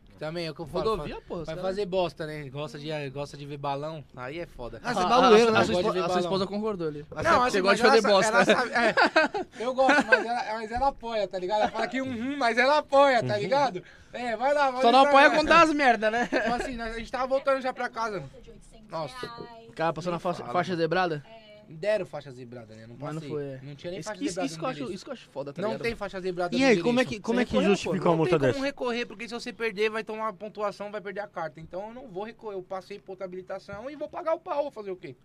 Que 0.06 0.16
também 0.20 0.46
é 0.48 0.52
o 0.52 0.56
que 0.56 0.60
eu 0.62 0.68
falo. 0.68 0.92
Rodovia, 0.92 1.20
pô. 1.28 1.44
Vai 1.46 1.56
fazer 1.56 1.86
bosta, 1.86 2.28
né? 2.28 2.50
Gosta 2.50 2.78
de, 2.78 3.10
gosta 3.10 3.38
de 3.38 3.46
ver 3.46 3.58
balão. 3.58 4.04
Aí 4.16 4.40
é 4.40 4.46
foda. 4.46 4.82
Ah, 4.84 4.94
você 4.94 5.00
é 5.00 5.04
Ah, 5.04 5.08
baloeiro, 5.08 5.50
a, 5.50 5.52
né? 5.54 5.60
a, 5.60 5.64
sua 5.66 5.76
esposa, 5.76 6.06
a 6.06 6.10
sua 6.10 6.20
esposa 6.20 6.46
concordou 6.48 6.88
ali. 6.90 7.06
Mas 7.10 7.24
não, 7.24 7.32
você- 7.32 7.40
você 7.40 7.48
assim, 7.58 7.62
gosta 7.62 7.76
de 7.78 7.82
fazer 7.84 8.02
bosta. 8.08 8.32
ela 8.34 8.46
sabe- 8.46 8.72
é, 8.74 9.64
eu 9.64 9.74
gosto, 9.74 10.06
mas 10.08 10.26
ela, 10.26 10.54
mas 10.56 10.72
ela 10.72 10.88
apoia, 10.90 11.28
tá 11.28 11.40
ligado? 11.40 11.62
Ela 11.62 11.72
fala 11.72 11.88
que 11.88 12.02
um 12.02 12.12
rum, 12.14 12.38
mas 12.38 12.58
ela 12.58 12.78
apoia, 12.80 13.24
tá 13.24 13.38
ligado? 13.38 13.82
É, 14.12 14.36
vai 14.36 14.54
lá, 14.54 14.70
vai 14.72 14.82
Só 14.82 14.92
não 14.92 15.00
apoia 15.06 15.32
quando 15.32 15.48
dá 15.48 15.62
as 15.62 15.74
merda, 15.74 16.12
né? 16.12 16.30
Então, 16.32 16.54
assim, 16.56 16.80
a 16.82 16.92
gente 17.00 17.12
tava 17.12 17.26
voltando 17.28 17.62
já 17.62 17.74
pra 17.74 17.90
casa. 17.90 18.20
de 18.20 18.50
800 18.52 18.90
Nossa. 18.92 19.32
Cara, 19.74 19.92
passou 19.94 20.12
na 20.12 20.20
fa 20.20 20.34
fala, 20.34 20.52
faixa 20.52 20.76
zebrada? 20.76 21.24
Deram 21.70 22.06
faixa 22.06 22.32
zebrada, 22.32 22.76
né? 22.76 22.86
Não 22.88 22.96
Mas 23.00 23.14
não 23.16 23.22
passei. 23.22 23.30
foi. 23.30 23.44
é. 23.44 23.60
Não 23.64 23.76
tinha 23.76 23.92
nem 23.92 24.00
Isso, 24.00 24.10
faixa 24.10 24.24
isso, 24.24 24.30
zebrada 24.34 24.46
isso, 24.48 24.60
que 24.60 24.66
eu 24.66 24.70
acho, 24.70 24.94
isso 24.94 25.04
que 25.06 25.10
eu 25.10 25.14
acho 25.14 25.28
foda, 25.30 25.54
tá 25.54 25.62
Não 25.62 25.70
ligado? 25.70 25.82
tem 25.84 25.96
faixa 25.96 26.20
zebrada 26.22 26.56
E 26.56 26.64
aí, 26.64 26.82
como 26.82 27.00
é 27.00 27.06
que, 27.06 27.20
como 27.20 27.40
é 27.40 27.46
que 27.46 27.52
recorreu, 27.52 27.70
justifica 27.72 28.04
pô. 28.04 28.10
uma 28.10 28.18
Não 28.18 28.24
tem 28.26 28.32
multa 28.34 28.40
como 28.40 28.54
dessa? 28.54 28.66
recorrer, 28.66 29.06
porque 29.06 29.28
se 29.28 29.34
você 29.34 29.52
perder, 29.54 29.90
vai 29.90 30.04
tomar 30.04 30.24
uma 30.24 30.34
pontuação, 30.34 30.92
vai 30.92 31.02
perder 31.02 31.22
a 31.22 31.28
carta. 31.28 31.60
Então 31.60 31.88
eu 31.90 31.94
não 31.94 32.08
vou 32.08 32.24
recorrer. 32.24 32.56
Eu 32.58 32.64
passei 32.64 33.00
por 33.00 33.14
outra 33.14 33.26
habilitação 33.26 33.90
e 33.90 33.96
vou 33.96 34.08
pagar 34.10 34.34
o 34.34 34.40
pau. 34.40 34.64
Vou 34.64 34.72
fazer 34.72 34.92
o 34.92 34.96
quê? 34.96 35.16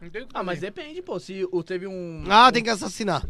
Não 0.00 0.10
tem 0.10 0.22
o 0.22 0.26
que 0.26 0.32
Ah, 0.34 0.42
mas 0.42 0.56
fazer. 0.58 0.70
depende, 0.72 1.00
pô. 1.02 1.18
Se 1.18 1.46
o, 1.50 1.62
teve 1.62 1.86
um. 1.86 2.24
Ah, 2.28 2.50
tem 2.52 2.62
que 2.62 2.70
assassinar. 2.70 3.26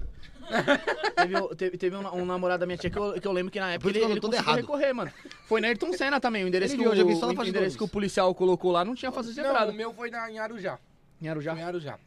Teve, 1.16 1.36
um- 1.40 1.48
teve, 1.56 1.76
teve 1.76 1.96
um, 1.96 2.06
um 2.22 2.24
namorado 2.24 2.60
da 2.60 2.66
minha 2.66 2.78
tia 2.78 2.88
que 2.88 2.96
eu, 2.96 3.20
que 3.20 3.26
eu 3.26 3.32
lembro 3.32 3.50
que 3.50 3.58
na 3.58 3.72
época 3.72 3.90
Por 3.90 3.96
ele, 3.96 4.04
ele 4.12 4.20
conseguiu 4.20 4.38
errado. 4.44 4.56
recorrer, 4.58 4.92
mano. 4.92 5.10
Foi 5.46 5.60
na 5.60 5.66
Ayrton 5.66 5.92
Senna 5.92 6.20
também. 6.20 6.44
O 6.44 6.46
endereço, 6.48 6.74
Ele 6.74 6.84
que, 6.84 6.88
viu, 6.88 6.90
o, 6.90 6.94
eu 6.94 6.96
já 6.98 7.04
vi 7.04 7.14
só 7.18 7.26
na 7.26 7.32
o 7.32 7.34
do 7.34 7.48
endereço 7.48 7.76
que 7.76 7.82
o 7.82 7.88
policial 7.88 8.32
colocou 8.32 8.70
lá 8.70 8.84
não 8.84 8.94
tinha 8.94 9.10
faixa 9.10 9.26
Não, 9.30 9.34
zebrada. 9.34 9.72
o 9.72 9.74
meu 9.74 9.92
foi 9.92 10.08
na, 10.08 10.30
em 10.30 10.38
Arujá. 10.38 10.78
Em 11.20 11.28
Arujá. 11.28 11.52
Foi 11.52 11.60
em 11.60 11.64
Arujá. 11.64 11.98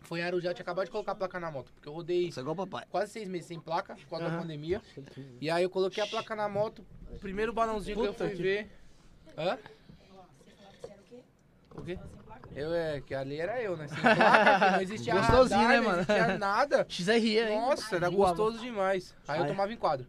Foi 0.00 0.20
em 0.20 0.22
Arujá, 0.22 0.50
eu 0.50 0.54
tinha 0.54 0.62
acabado 0.62 0.84
de 0.86 0.90
colocar 0.90 1.12
a 1.12 1.14
placa 1.14 1.40
na 1.40 1.50
moto. 1.50 1.72
Porque 1.72 1.88
eu 1.88 1.92
rodei 1.92 2.28
Isso 2.28 2.38
é 2.38 2.42
igual 2.42 2.54
o 2.54 2.56
papai. 2.56 2.84
quase 2.90 3.12
seis 3.12 3.28
meses 3.28 3.46
sem 3.46 3.58
placa, 3.60 3.94
por 3.94 4.06
causa 4.08 4.24
da 4.26 4.30
Aham. 4.32 4.40
pandemia. 4.42 4.82
E 5.40 5.50
aí 5.50 5.62
eu 5.62 5.70
coloquei 5.70 6.02
a 6.02 6.06
placa 6.06 6.34
na 6.36 6.48
moto. 6.48 6.84
O 7.10 7.18
primeiro 7.18 7.52
balãozinho 7.52 7.98
que 8.00 8.06
eu 8.06 8.14
fui 8.14 8.30
que- 8.30 8.42
ver. 8.42 8.70
Hã? 9.38 9.58
O 11.74 11.82
quê? 11.82 11.98
Eu 12.54 12.72
é, 12.72 13.00
que 13.00 13.14
ali 13.14 13.40
era 13.40 13.60
eu, 13.60 13.76
né? 13.76 13.88
Sem 13.88 13.98
placa, 14.00 14.70
não 14.72 14.80
existia 14.82 15.14
Gostosinho, 15.14 15.60
radar, 15.60 15.68
né, 15.68 15.76
não 15.78 15.84
mano? 15.84 15.98
existia 16.02 16.38
nada. 16.38 16.86
XRE, 16.88 17.38
hein? 17.38 17.60
Nossa, 17.60 17.96
era 17.96 18.08
gostoso 18.08 18.58
demais. 18.60 19.14
Aí 19.26 19.38
eu 19.38 19.44
Aí. 19.44 19.50
tomava 19.50 19.72
em 19.72 19.76
quadro. 19.76 20.06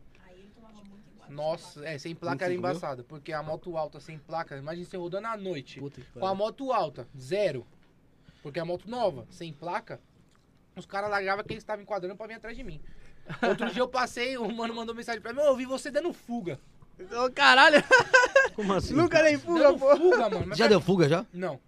Nossa, 1.28 1.84
é, 1.84 1.98
sem 1.98 2.14
placa 2.14 2.46
era 2.46 2.54
25 2.54 2.62
mil? 2.62 2.70
embaçado. 2.78 3.04
Porque 3.04 3.34
a 3.34 3.42
moto 3.42 3.76
alta 3.78 4.00
sem 4.00 4.18
placa, 4.20 4.56
imagina 4.58 4.86
você 4.86 4.96
rodando 4.96 5.28
à 5.28 5.36
noite. 5.36 5.80
Puta 5.80 6.00
que 6.00 6.08
Com 6.12 6.20
a 6.20 6.22
pariu. 6.22 6.36
moto 6.36 6.72
alta, 6.72 7.08
zero. 7.18 7.66
Porque 8.46 8.60
a 8.60 8.64
moto 8.64 8.88
nova, 8.88 9.26
sem 9.32 9.52
placa, 9.52 10.00
os 10.76 10.86
caras 10.86 11.10
largavam 11.10 11.44
que 11.44 11.54
eles 11.54 11.64
estavam 11.64 11.82
enquadrando 11.82 12.16
pra 12.16 12.28
vir 12.28 12.36
atrás 12.36 12.56
de 12.56 12.64
mim. 12.64 12.80
Outro 13.42 13.72
dia 13.72 13.82
eu 13.82 13.88
passei, 13.88 14.38
o 14.38 14.48
mano 14.54 14.72
mandou 14.72 14.94
mensagem 14.94 15.20
pra 15.20 15.34
mim, 15.34 15.40
eu 15.40 15.48
ouvi 15.48 15.66
você 15.66 15.90
dando 15.90 16.14
fuga. 16.14 16.60
Ô, 17.26 17.32
caralho. 17.32 17.84
Como 18.56 18.72
assim? 18.72 18.94
Nunca 18.94 19.24
nem 19.24 19.36
fuga, 19.40 19.64
Dando 19.64 19.80
pô. 19.80 19.98
fuga, 19.98 20.30
mano. 20.30 20.46
Mas 20.46 20.60
Já 20.60 20.68
deu 20.68 20.80
fuga, 20.80 21.10
já? 21.10 21.26
Não. 21.34 21.60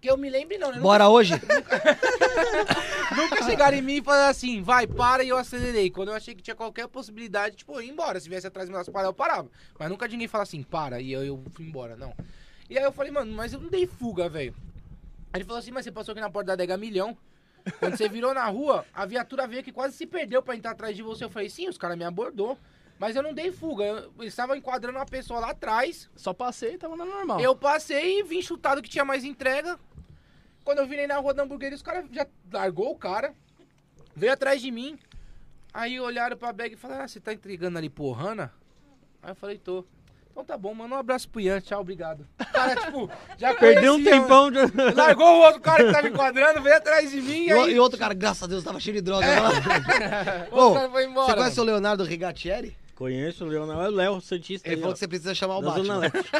Que 0.00 0.08
eu 0.08 0.16
me 0.16 0.30
lembre 0.30 0.56
não, 0.56 0.70
né? 0.70 0.78
Bora 0.78 1.08
hoje? 1.08 1.34
Nunca 3.16 3.42
chegaram 3.42 3.76
em 3.76 3.82
mim 3.82 3.96
e 3.96 4.02
falaram 4.02 4.30
assim, 4.30 4.62
vai, 4.62 4.86
para 4.86 5.24
e 5.24 5.30
eu 5.30 5.36
acelerei. 5.36 5.90
Quando 5.90 6.10
eu 6.10 6.14
achei 6.14 6.32
que 6.32 6.42
tinha 6.42 6.54
qualquer 6.54 6.86
possibilidade, 6.86 7.56
tipo, 7.56 7.74
eu 7.74 7.82
ia 7.82 7.90
embora. 7.90 8.20
Se 8.20 8.28
viesse 8.28 8.46
atrás 8.46 8.68
de 8.68 8.72
mim, 8.72 8.80
parar, 8.92 9.08
eu 9.08 9.12
parava. 9.12 9.50
Mas 9.76 9.90
nunca 9.90 10.06
ninguém 10.06 10.28
fala 10.28 10.44
assim, 10.44 10.62
para, 10.62 11.00
e 11.00 11.10
eu, 11.10 11.24
eu 11.24 11.42
fui 11.50 11.66
embora, 11.66 11.96
não. 11.96 12.14
E 12.70 12.78
aí 12.78 12.84
eu 12.84 12.92
falei, 12.92 13.10
mano, 13.10 13.32
mas 13.34 13.52
eu 13.52 13.58
não 13.58 13.68
dei 13.68 13.84
fuga, 13.84 14.28
velho. 14.28 14.54
Aí 15.32 15.40
ele 15.40 15.44
falou 15.44 15.58
assim, 15.58 15.70
mas 15.70 15.84
você 15.84 15.92
passou 15.92 16.12
aqui 16.12 16.20
na 16.20 16.30
porta 16.30 16.48
da 16.48 16.52
adega 16.54 16.76
milhão. 16.76 17.16
Quando 17.78 17.96
você 17.96 18.08
virou 18.08 18.32
na 18.32 18.46
rua, 18.46 18.84
a 18.94 19.04
viatura 19.04 19.46
veio 19.46 19.62
que 19.62 19.72
quase 19.72 19.96
se 19.96 20.06
perdeu 20.06 20.42
pra 20.42 20.56
entrar 20.56 20.70
atrás 20.70 20.96
de 20.96 21.02
você. 21.02 21.24
Eu 21.24 21.30
falei, 21.30 21.50
sim, 21.50 21.68
os 21.68 21.76
caras 21.76 21.98
me 21.98 22.04
abordou. 22.04 22.58
Mas 22.98 23.14
eu 23.14 23.22
não 23.22 23.32
dei 23.32 23.52
fuga. 23.52 23.84
Eu, 23.84 24.12
eles 24.18 24.32
estavam 24.32 24.56
enquadrando 24.56 24.98
uma 24.98 25.06
pessoa 25.06 25.38
lá 25.38 25.50
atrás. 25.50 26.10
Só 26.16 26.32
passei 26.32 26.74
e 26.74 26.78
tava 26.78 26.94
andando 26.94 27.10
normal. 27.10 27.40
Eu 27.40 27.54
passei 27.54 28.20
e 28.20 28.22
vim 28.22 28.42
chutado 28.42 28.82
que 28.82 28.88
tinha 28.88 29.04
mais 29.04 29.24
entrega. 29.24 29.78
Quando 30.64 30.78
eu 30.78 30.86
virei 30.86 31.06
na 31.06 31.16
rua 31.18 31.32
da 31.32 31.42
hamburgueria, 31.42 31.76
os 31.76 31.82
caras 31.82 32.06
já 32.10 32.26
largou 32.52 32.90
o 32.90 32.98
cara. 32.98 33.34
Veio 34.16 34.32
atrás 34.32 34.60
de 34.60 34.70
mim. 34.70 34.98
Aí 35.72 36.00
olharam 36.00 36.36
pra 36.36 36.52
bag 36.52 36.74
e 36.74 36.76
falaram, 36.76 37.04
ah, 37.04 37.08
você 37.08 37.20
tá 37.20 37.32
entregando 37.32 37.78
ali 37.78 37.88
porrana? 37.88 38.52
Aí 39.22 39.30
eu 39.30 39.36
falei, 39.36 39.58
tô. 39.58 39.84
Então 40.38 40.46
tá 40.46 40.56
bom, 40.56 40.72
manda 40.72 40.94
um 40.94 40.98
abraço 40.98 41.28
pro 41.28 41.40
Ian, 41.40 41.60
tchau, 41.60 41.80
obrigado. 41.80 42.24
O 42.40 42.44
cara, 42.44 42.76
tipo, 42.86 43.10
já 43.36 43.54
Perdeu 43.54 43.94
um 43.94 44.04
tempão 44.04 44.52
de... 44.52 44.58
Largou 44.94 45.26
o 45.26 45.40
outro 45.40 45.60
cara 45.60 45.84
que 45.84 45.90
tava 45.92 46.06
enquadrando, 46.08 46.62
veio 46.62 46.76
atrás 46.76 47.10
de 47.10 47.20
mim 47.20 47.46
e 47.46 47.52
o- 47.52 47.62
aí. 47.64 47.74
e 47.74 47.80
outro 47.80 47.98
cara, 47.98 48.14
graças 48.14 48.44
a 48.44 48.46
Deus, 48.46 48.62
tava 48.62 48.78
cheio 48.78 48.94
de 48.94 49.02
droga. 49.02 49.26
É. 49.26 49.40
Outro 50.52 50.74
cara 50.74 50.90
foi 50.90 51.06
embora. 51.06 51.26
você 51.26 51.34
conhece 51.34 51.56
mano. 51.56 51.62
o 51.62 51.72
Leonardo 51.72 52.04
Rigatieri? 52.04 52.76
Conheço 52.94 53.44
o 53.46 53.48
Leonardo, 53.48 53.82
é 53.82 53.88
o 53.88 53.90
Léo 53.90 54.20
Santista. 54.20 54.68
Ele 54.68 54.76
aí, 54.76 54.80
falou 54.80 54.92
ó, 54.92 54.94
que 54.94 55.00
você 55.00 55.08
precisa 55.08 55.34
chamar 55.34 55.58
o 55.58 55.62
da 55.62 55.70
Zona 55.70 56.00
Batman. 56.02 56.20
Leste. 56.22 56.30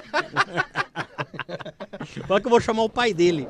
Fala 2.22 2.40
que 2.40 2.46
eu 2.46 2.50
vou 2.50 2.60
chamar 2.60 2.84
o 2.84 2.88
pai 2.88 3.12
dele. 3.12 3.48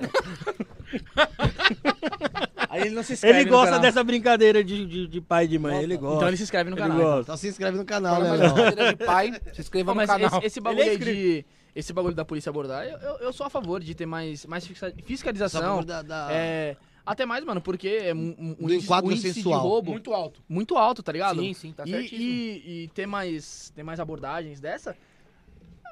Aí 2.78 2.86
ele 2.86 2.94
não 2.94 3.02
se 3.02 3.12
inscreve 3.14 3.38
Ele 3.40 3.44
no 3.46 3.50
gosta 3.50 3.66
canal. 3.66 3.80
dessa 3.82 4.04
brincadeira 4.04 4.62
de, 4.64 4.86
de, 4.86 5.06
de 5.06 5.20
pai 5.20 5.44
e 5.44 5.48
de 5.48 5.58
mãe, 5.58 5.82
ele 5.82 5.96
gosta. 5.96 6.16
Então 6.16 6.28
ele 6.28 6.36
se 6.36 6.42
inscreve 6.44 6.70
no 6.70 6.76
Ele 6.76 6.82
canal. 6.82 6.98
gosta. 6.98 7.20
Então 7.22 7.36
se 7.36 7.48
inscreve 7.48 7.76
no 7.78 7.84
canal, 7.84 8.22
né, 8.22 8.30
Léo? 8.32 8.96
de 8.96 9.04
pai, 9.04 9.32
se 9.52 9.60
inscreva 9.60 9.94
no 9.94 10.06
canal. 10.06 10.38
esse, 10.38 10.46
esse 10.46 10.60
bagulho 10.60 10.82
é 10.88 10.96
de. 10.96 11.44
Esse 11.76 11.92
bagulho 11.92 12.14
da 12.14 12.24
polícia 12.24 12.50
abordar, 12.50 12.84
eu, 12.86 12.98
eu, 12.98 13.16
eu 13.18 13.32
sou 13.32 13.46
a 13.46 13.50
favor 13.50 13.80
de 13.80 13.94
ter 13.94 14.06
mais, 14.06 14.44
mais 14.46 14.66
fiscalização. 15.04 15.84
da, 15.84 16.02
da- 16.02 16.28
É, 16.32 16.76
até 17.06 17.24
mais, 17.24 17.44
mano, 17.44 17.60
porque 17.60 17.88
é 17.88 18.12
um, 18.14 18.34
um- 18.60 18.70
índice, 18.70 18.92
índice 19.04 19.32
sensual. 19.34 19.60
de 19.60 19.66
roubo 19.66 19.90
muito, 19.92 20.10
Muito 20.48 20.74
alto. 20.74 20.88
alto, 20.88 21.02
tá 21.02 21.12
ligado? 21.12 21.40
Sim, 21.40 21.54
sim, 21.54 21.72
tá 21.72 21.84
e, 21.86 21.90
certíssimo. 21.90 22.20
e, 22.20 22.84
e 22.84 22.88
ter 22.88 23.06
mais, 23.06 23.70
ter 23.76 23.82
mais 23.84 24.00
abordagens 24.00 24.60
dessa, 24.60 24.96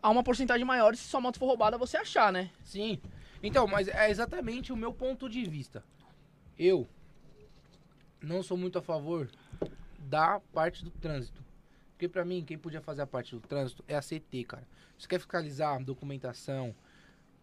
há 0.02 0.10
uma 0.10 0.22
porcentagem 0.24 0.64
maior 0.64 0.96
se 0.96 1.04
sua 1.04 1.20
moto 1.20 1.38
for 1.38 1.46
roubada 1.46 1.78
você 1.78 1.96
achar, 1.96 2.32
né? 2.32 2.50
Sim. 2.64 2.98
Então, 3.42 3.66
mas 3.68 3.86
é 3.86 4.10
exatamente 4.10 4.72
o 4.72 4.76
meu 4.76 4.92
ponto 4.92 5.28
de 5.28 5.44
vista. 5.44 5.84
Eu 6.58 6.86
não 8.22 8.42
sou 8.42 8.56
muito 8.56 8.78
a 8.78 8.82
favor 8.82 9.28
da 9.98 10.40
parte 10.52 10.84
do 10.84 10.90
trânsito. 10.90 11.44
Porque 11.92 12.08
pra 12.08 12.24
mim, 12.24 12.44
quem 12.44 12.58
podia 12.58 12.80
fazer 12.80 13.02
a 13.02 13.06
parte 13.06 13.34
do 13.34 13.40
trânsito 13.40 13.82
é 13.88 13.96
a 13.96 14.02
CT, 14.02 14.44
cara. 14.44 14.66
Você 14.98 15.06
quer 15.08 15.18
fiscalizar 15.18 15.82
documentação, 15.82 16.74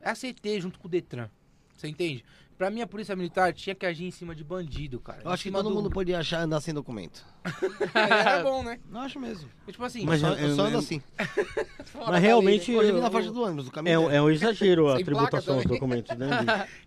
é 0.01 0.09
a 0.09 0.15
CT 0.15 0.61
junto 0.61 0.79
com 0.79 0.87
o 0.87 0.91
Detran. 0.91 1.29
Você 1.75 1.87
entende? 1.87 2.23
Pra 2.55 2.69
mim, 2.69 2.81
a 2.81 2.87
polícia 2.87 3.15
militar 3.15 3.51
tinha 3.51 3.73
que 3.75 3.83
agir 3.85 4.05
em 4.05 4.11
cima 4.11 4.35
de 4.35 4.43
bandido, 4.43 4.99
cara. 4.99 5.23
Eu 5.23 5.31
acho 5.31 5.43
que 5.43 5.51
todo 5.51 5.69
do- 5.69 5.75
mundo 5.75 5.89
podia 5.89 6.19
achar 6.19 6.41
andar 6.41 6.61
sem 6.61 6.71
documento. 6.73 7.25
é 7.95 8.43
bom, 8.43 8.63
né? 8.63 8.79
Eu 8.91 8.99
acho 8.99 9.19
mesmo. 9.19 9.49
Tipo 9.65 9.83
assim, 9.83 10.05
Mas 10.05 10.21
Só, 10.21 10.35
é- 10.35 10.43
eu 10.45 10.55
só 10.55 10.65
é- 10.65 10.67
ando 10.69 10.77
assim. 10.77 11.01
fora 11.85 12.05
da 12.05 12.11
Mas 12.11 12.21
realmente 12.21 12.67
lei, 12.71 12.75
né? 12.75 12.79
Hoje 12.81 12.89
eu 12.89 12.95
vim 12.95 13.01
na 13.01 13.07
eu- 13.07 13.11
faixa 13.11 13.31
do 13.31 13.41
ônibus, 13.41 13.65
do 13.65 13.71
é, 13.71 13.73
caminho. 13.73 14.01
um- 14.01 14.11
é 14.11 14.21
um 14.21 14.29
exagero 14.29 14.87
a 14.93 15.03
tributação 15.03 15.55
dos 15.57 15.65
documentos, 15.65 16.15
né? 16.15 16.29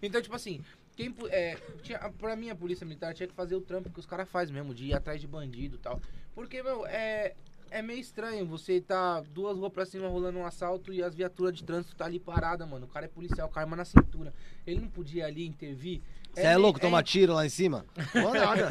Então, 0.00 0.22
tipo 0.22 0.36
assim, 0.36 0.62
quem, 0.96 1.14
é, 1.28 1.56
tinha, 1.82 1.98
pra 2.18 2.34
mim 2.34 2.48
a 2.50 2.54
polícia 2.56 2.86
militar 2.86 3.12
tinha 3.14 3.26
que 3.28 3.34
fazer 3.34 3.54
o 3.54 3.60
trampo 3.60 3.90
que 3.90 4.00
os 4.00 4.06
caras 4.06 4.28
fazem 4.28 4.54
mesmo, 4.54 4.74
de 4.74 4.86
ir 4.86 4.94
atrás 4.94 5.20
de 5.20 5.26
bandido 5.26 5.76
e 5.76 5.78
tal. 5.78 6.00
Porque, 6.34 6.62
meu, 6.62 6.86
é, 6.86 7.34
é 7.70 7.82
meio 7.82 8.00
estranho 8.00 8.46
você 8.46 8.80
tá 8.80 9.20
duas 9.32 9.56
ruas 9.58 9.72
pra 9.72 9.84
cima 9.84 10.08
rolando 10.08 10.38
um 10.38 10.46
assalto 10.46 10.92
e 10.92 11.02
as 11.02 11.14
viaturas 11.14 11.54
de 11.54 11.62
trânsito 11.64 11.94
tá 11.94 12.06
ali 12.06 12.18
parada, 12.18 12.64
mano. 12.66 12.86
O 12.86 12.88
cara 12.88 13.04
é 13.04 13.08
policial, 13.08 13.48
com 13.48 13.58
a 13.58 13.62
arma 13.62 13.76
na 13.76 13.84
cintura. 13.84 14.32
Ele 14.66 14.80
não 14.80 14.88
podia 14.88 15.26
ali 15.26 15.46
intervir. 15.46 16.00
Você 16.32 16.40
é, 16.40 16.48
meio- 16.48 16.60
louco, 16.60 16.80
tomar 16.80 17.02
tiro 17.02 17.34
lá 17.34 17.44
em 17.44 17.50
cima? 17.50 17.84
Vou 18.12 18.32
nada. 18.34 18.68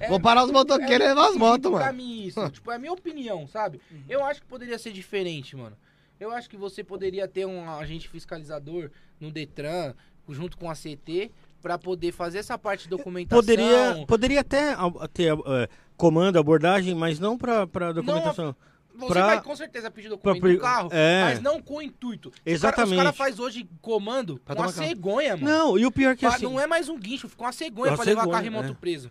é- 0.00 0.08
Vou 0.08 0.20
parar 0.20 0.44
os 0.44 0.50
motoqueiros 0.52 1.04
e 1.06 1.08
levar 1.08 1.28
as 1.28 1.36
motos, 1.36 1.70
Pra 1.70 1.86
mano. 1.86 1.96
mim, 1.98 2.24
isso. 2.26 2.40
tipo, 2.50 2.70
é 2.70 2.76
a 2.76 2.78
minha 2.78 2.92
opinião, 2.92 3.46
sabe? 3.48 3.80
Eu 4.08 4.24
acho 4.24 4.40
que 4.40 4.46
poderia 4.46 4.78
ser 4.78 4.92
diferente, 4.92 5.56
mano. 5.56 5.76
Eu 6.20 6.30
acho 6.30 6.48
que 6.48 6.56
você 6.56 6.82
poderia 6.84 7.26
ter 7.26 7.44
um 7.46 7.68
agente 7.70 8.08
fiscalizador 8.08 8.90
no 9.20 9.30
Detran, 9.32 9.94
junto 10.28 10.56
com 10.56 10.70
a 10.70 10.74
CT, 10.74 11.30
pra 11.64 11.78
poder 11.78 12.12
fazer 12.12 12.36
essa 12.36 12.58
parte 12.58 12.82
de 12.82 12.90
documentação. 12.90 13.40
Poderia, 13.40 14.04
poderia 14.06 14.40
até 14.42 14.76
ter 15.14 15.32
eh, 15.32 15.68
comando, 15.96 16.38
abordagem, 16.38 16.94
mas 16.94 17.18
não 17.18 17.38
pra, 17.38 17.66
pra 17.66 17.90
documentação. 17.90 18.54
Você 18.94 19.12
pra- 19.14 19.26
vai 19.26 19.42
com 19.42 19.56
certeza 19.56 19.90
pedir 19.90 20.10
documento 20.10 20.40
pra- 20.42 20.52
do 20.52 20.58
carro, 20.58 20.88
é. 20.92 21.22
mas 21.22 21.40
não 21.40 21.62
com 21.62 21.76
o 21.78 21.82
intuito. 21.82 22.28
Os 22.28 22.34
Exatamente. 22.44 22.96
cara- 22.98 23.10
Os 23.10 23.16
caras 23.16 23.34
fazem 23.36 23.44
hoje 23.46 23.68
comando 23.80 24.38
Pra 24.44 24.54
com 24.54 24.60
uma 24.62 24.68
cegonha, 24.70 25.38
mano. 25.38 25.48
Não, 25.48 25.78
e 25.78 25.86
o 25.86 25.90
pior 25.90 26.14
que 26.14 26.26
Pa- 26.26 26.34
assim... 26.36 26.44
Não 26.44 26.60
é 26.60 26.66
mais 26.66 26.90
um 26.90 26.98
guincho, 26.98 27.30
fica 27.30 27.42
uma 27.42 27.50
cegonha 27.52 27.92
Uma 27.92 27.96
pra 27.96 28.04
levar 28.04 28.28
carro 28.28 28.46
e 28.46 28.50
moto 28.50 28.70
é. 28.72 28.74
preso. 28.74 29.10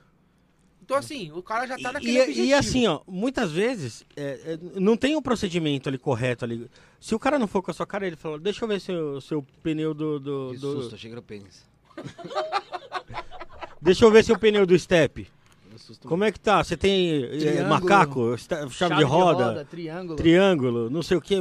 Então, 0.84 0.95
assim, 0.95 1.32
o 1.32 1.41
cara 1.41 1.66
já 1.66 1.76
tá 1.80 1.91
naquele 1.91 2.18
E, 2.18 2.22
objetivo. 2.22 2.45
e 2.45 2.54
assim, 2.54 2.86
ó, 2.88 3.01
muitas 3.08 3.51
vezes 3.51 4.06
é, 4.16 4.54
é, 4.54 4.80
não 4.80 4.95
tem 4.95 5.16
um 5.16 5.22
procedimento 5.24 5.89
ali 5.89 5.97
correto 5.97 6.45
ali. 6.45 6.70
Se 6.99 7.16
o 7.16 7.20
cara 7.20 7.39
não 7.39 7.47
for 7.47 7.64
com 7.64 7.72
a 7.72 7.74
sua 7.74 7.88
cara, 7.88 8.06
ele 8.06 8.16
fala, 8.16 8.38
deixa 8.39 8.64
eu 8.64 8.68
ver 8.68 8.80
seu, 8.80 9.20
seu 9.22 9.41
pneu 9.64 9.93
do. 9.95 10.20
do, 10.20 10.49
Que 10.54 10.60
do- 10.60 10.74
susto, 10.76 10.95
achei 10.95 11.10
que 11.10 11.14
era 11.14 11.20
o 11.20 11.24
pênis. 11.24 11.66
Deixa 13.82 14.06
eu 14.06 14.12
ver 14.12 14.24
seu 14.24 14.38
pneu 14.38 14.66
do 14.66 14.78
step. 14.78 15.28
Como 16.06 16.24
é 16.24 16.32
que 16.32 16.39
tá? 16.39 16.64
Você 16.64 16.78
tem 16.78 17.26
eh, 17.26 17.64
macaco, 17.64 18.34
esta- 18.34 18.70
chave, 18.70 18.96
de 18.96 19.04
roda, 19.04 19.66
triângulo. 19.66 20.16
triângulo, 20.16 20.89
não 20.89 21.04
sei 21.04 21.18
o 21.18 21.22
que. 21.22 21.36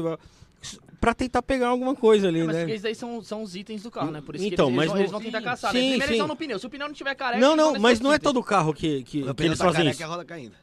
Pra 1.01 1.15
tentar 1.15 1.43
pegar 1.43 1.69
alguma 1.69 1.95
coisa 1.95 2.29
ali, 2.29 2.41
É, 2.41 2.45
mas 2.45 2.57
né? 2.57 2.75
isso 2.75 2.83
daí 2.85 2.95
são, 2.95 3.21
são 3.23 3.43
os 3.43 3.55
itens 3.57 3.83
do 3.83 3.91
carro, 3.91 4.11
né? 4.13 4.21
Por 4.25 4.37
isso 4.37 4.45
Então, 4.45 4.67
que 4.67 4.73
eles, 4.73 4.77
mas 4.77 4.87
eles, 4.91 5.01
eles 5.01 5.11
vão 5.11 5.21
tentar 5.21 5.39
Sim, 5.41 5.45
caçar. 5.45 5.71
sim, 5.73 5.77
né? 5.77 5.81
Primeiro 5.83 6.05
sim. 6.05 6.11
eles 6.11 6.19
vão 6.19 6.29
no 6.29 6.37
pneu. 6.37 6.59
Se 6.61 6.67
o 6.67 6.71
pneu 6.71 6.87
não 6.89 6.95
tiver 6.95 7.15
careca... 7.17 7.41
Não, 7.41 7.57
não, 7.57 7.79
mas 7.81 7.99
não 8.01 8.13
é 8.13 8.19
todo 8.21 8.43
carro 8.43 8.73
que, 8.73 9.03
que, 9.03 9.23
O 9.25 9.35
que 9.35 9.43
eles 9.45 9.59
tá 9.59 9.65
fazem 9.65 9.81
careca 9.81 9.95
isso. 9.97 10.05
a 10.05 10.07
roda 10.07 10.25
caindo. 10.25 10.55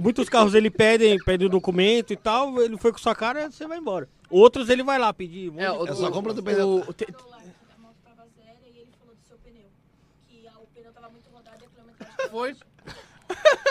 Muitos 0.00 0.28
carros 0.28 0.54
ele 0.54 0.68
pedem, 0.70 1.16
pedem 1.24 1.46
o 1.46 1.50
documento 1.50 2.12
e 2.12 2.16
tal, 2.16 2.60
ele 2.60 2.76
foi 2.78 2.90
com 2.92 2.98
sua 2.98 3.14
cara, 3.14 3.50
você 3.50 3.66
vai 3.66 3.78
embora. 3.78 4.08
Outros 4.30 4.68
ele 4.68 4.82
vai 4.82 4.98
lá 4.98 5.12
pedir. 5.12 5.50
um 5.50 5.60
É, 5.60 5.66
de 5.66 5.70
o, 5.74 5.78
coisa. 5.78 5.94
só 5.94 6.10
compra 6.10 6.32
do 6.34 6.42
pneu. 6.42 6.82
o- 6.88 6.92
te- 6.92 7.06
Falou 7.12 7.30
lá 7.30 7.38
que 7.38 7.48
a 7.76 7.78
moto 7.80 7.94
tava 8.02 8.22
zero 8.36 8.58
e 8.64 8.78
ele 8.80 8.88
falou 8.98 9.14
do 9.14 9.22
seu 9.28 9.36
pneu. 9.38 9.66
Que 10.28 10.48
a- 10.48 10.58
o 10.58 10.66
pneu 10.74 10.92
tava 10.92 11.08
muito 11.10 11.28
rodado 11.30 11.58
e 11.62 11.66
a 11.66 11.68
quilometragem 11.68 12.11
tava 12.11 12.11
Foi. 12.30 12.56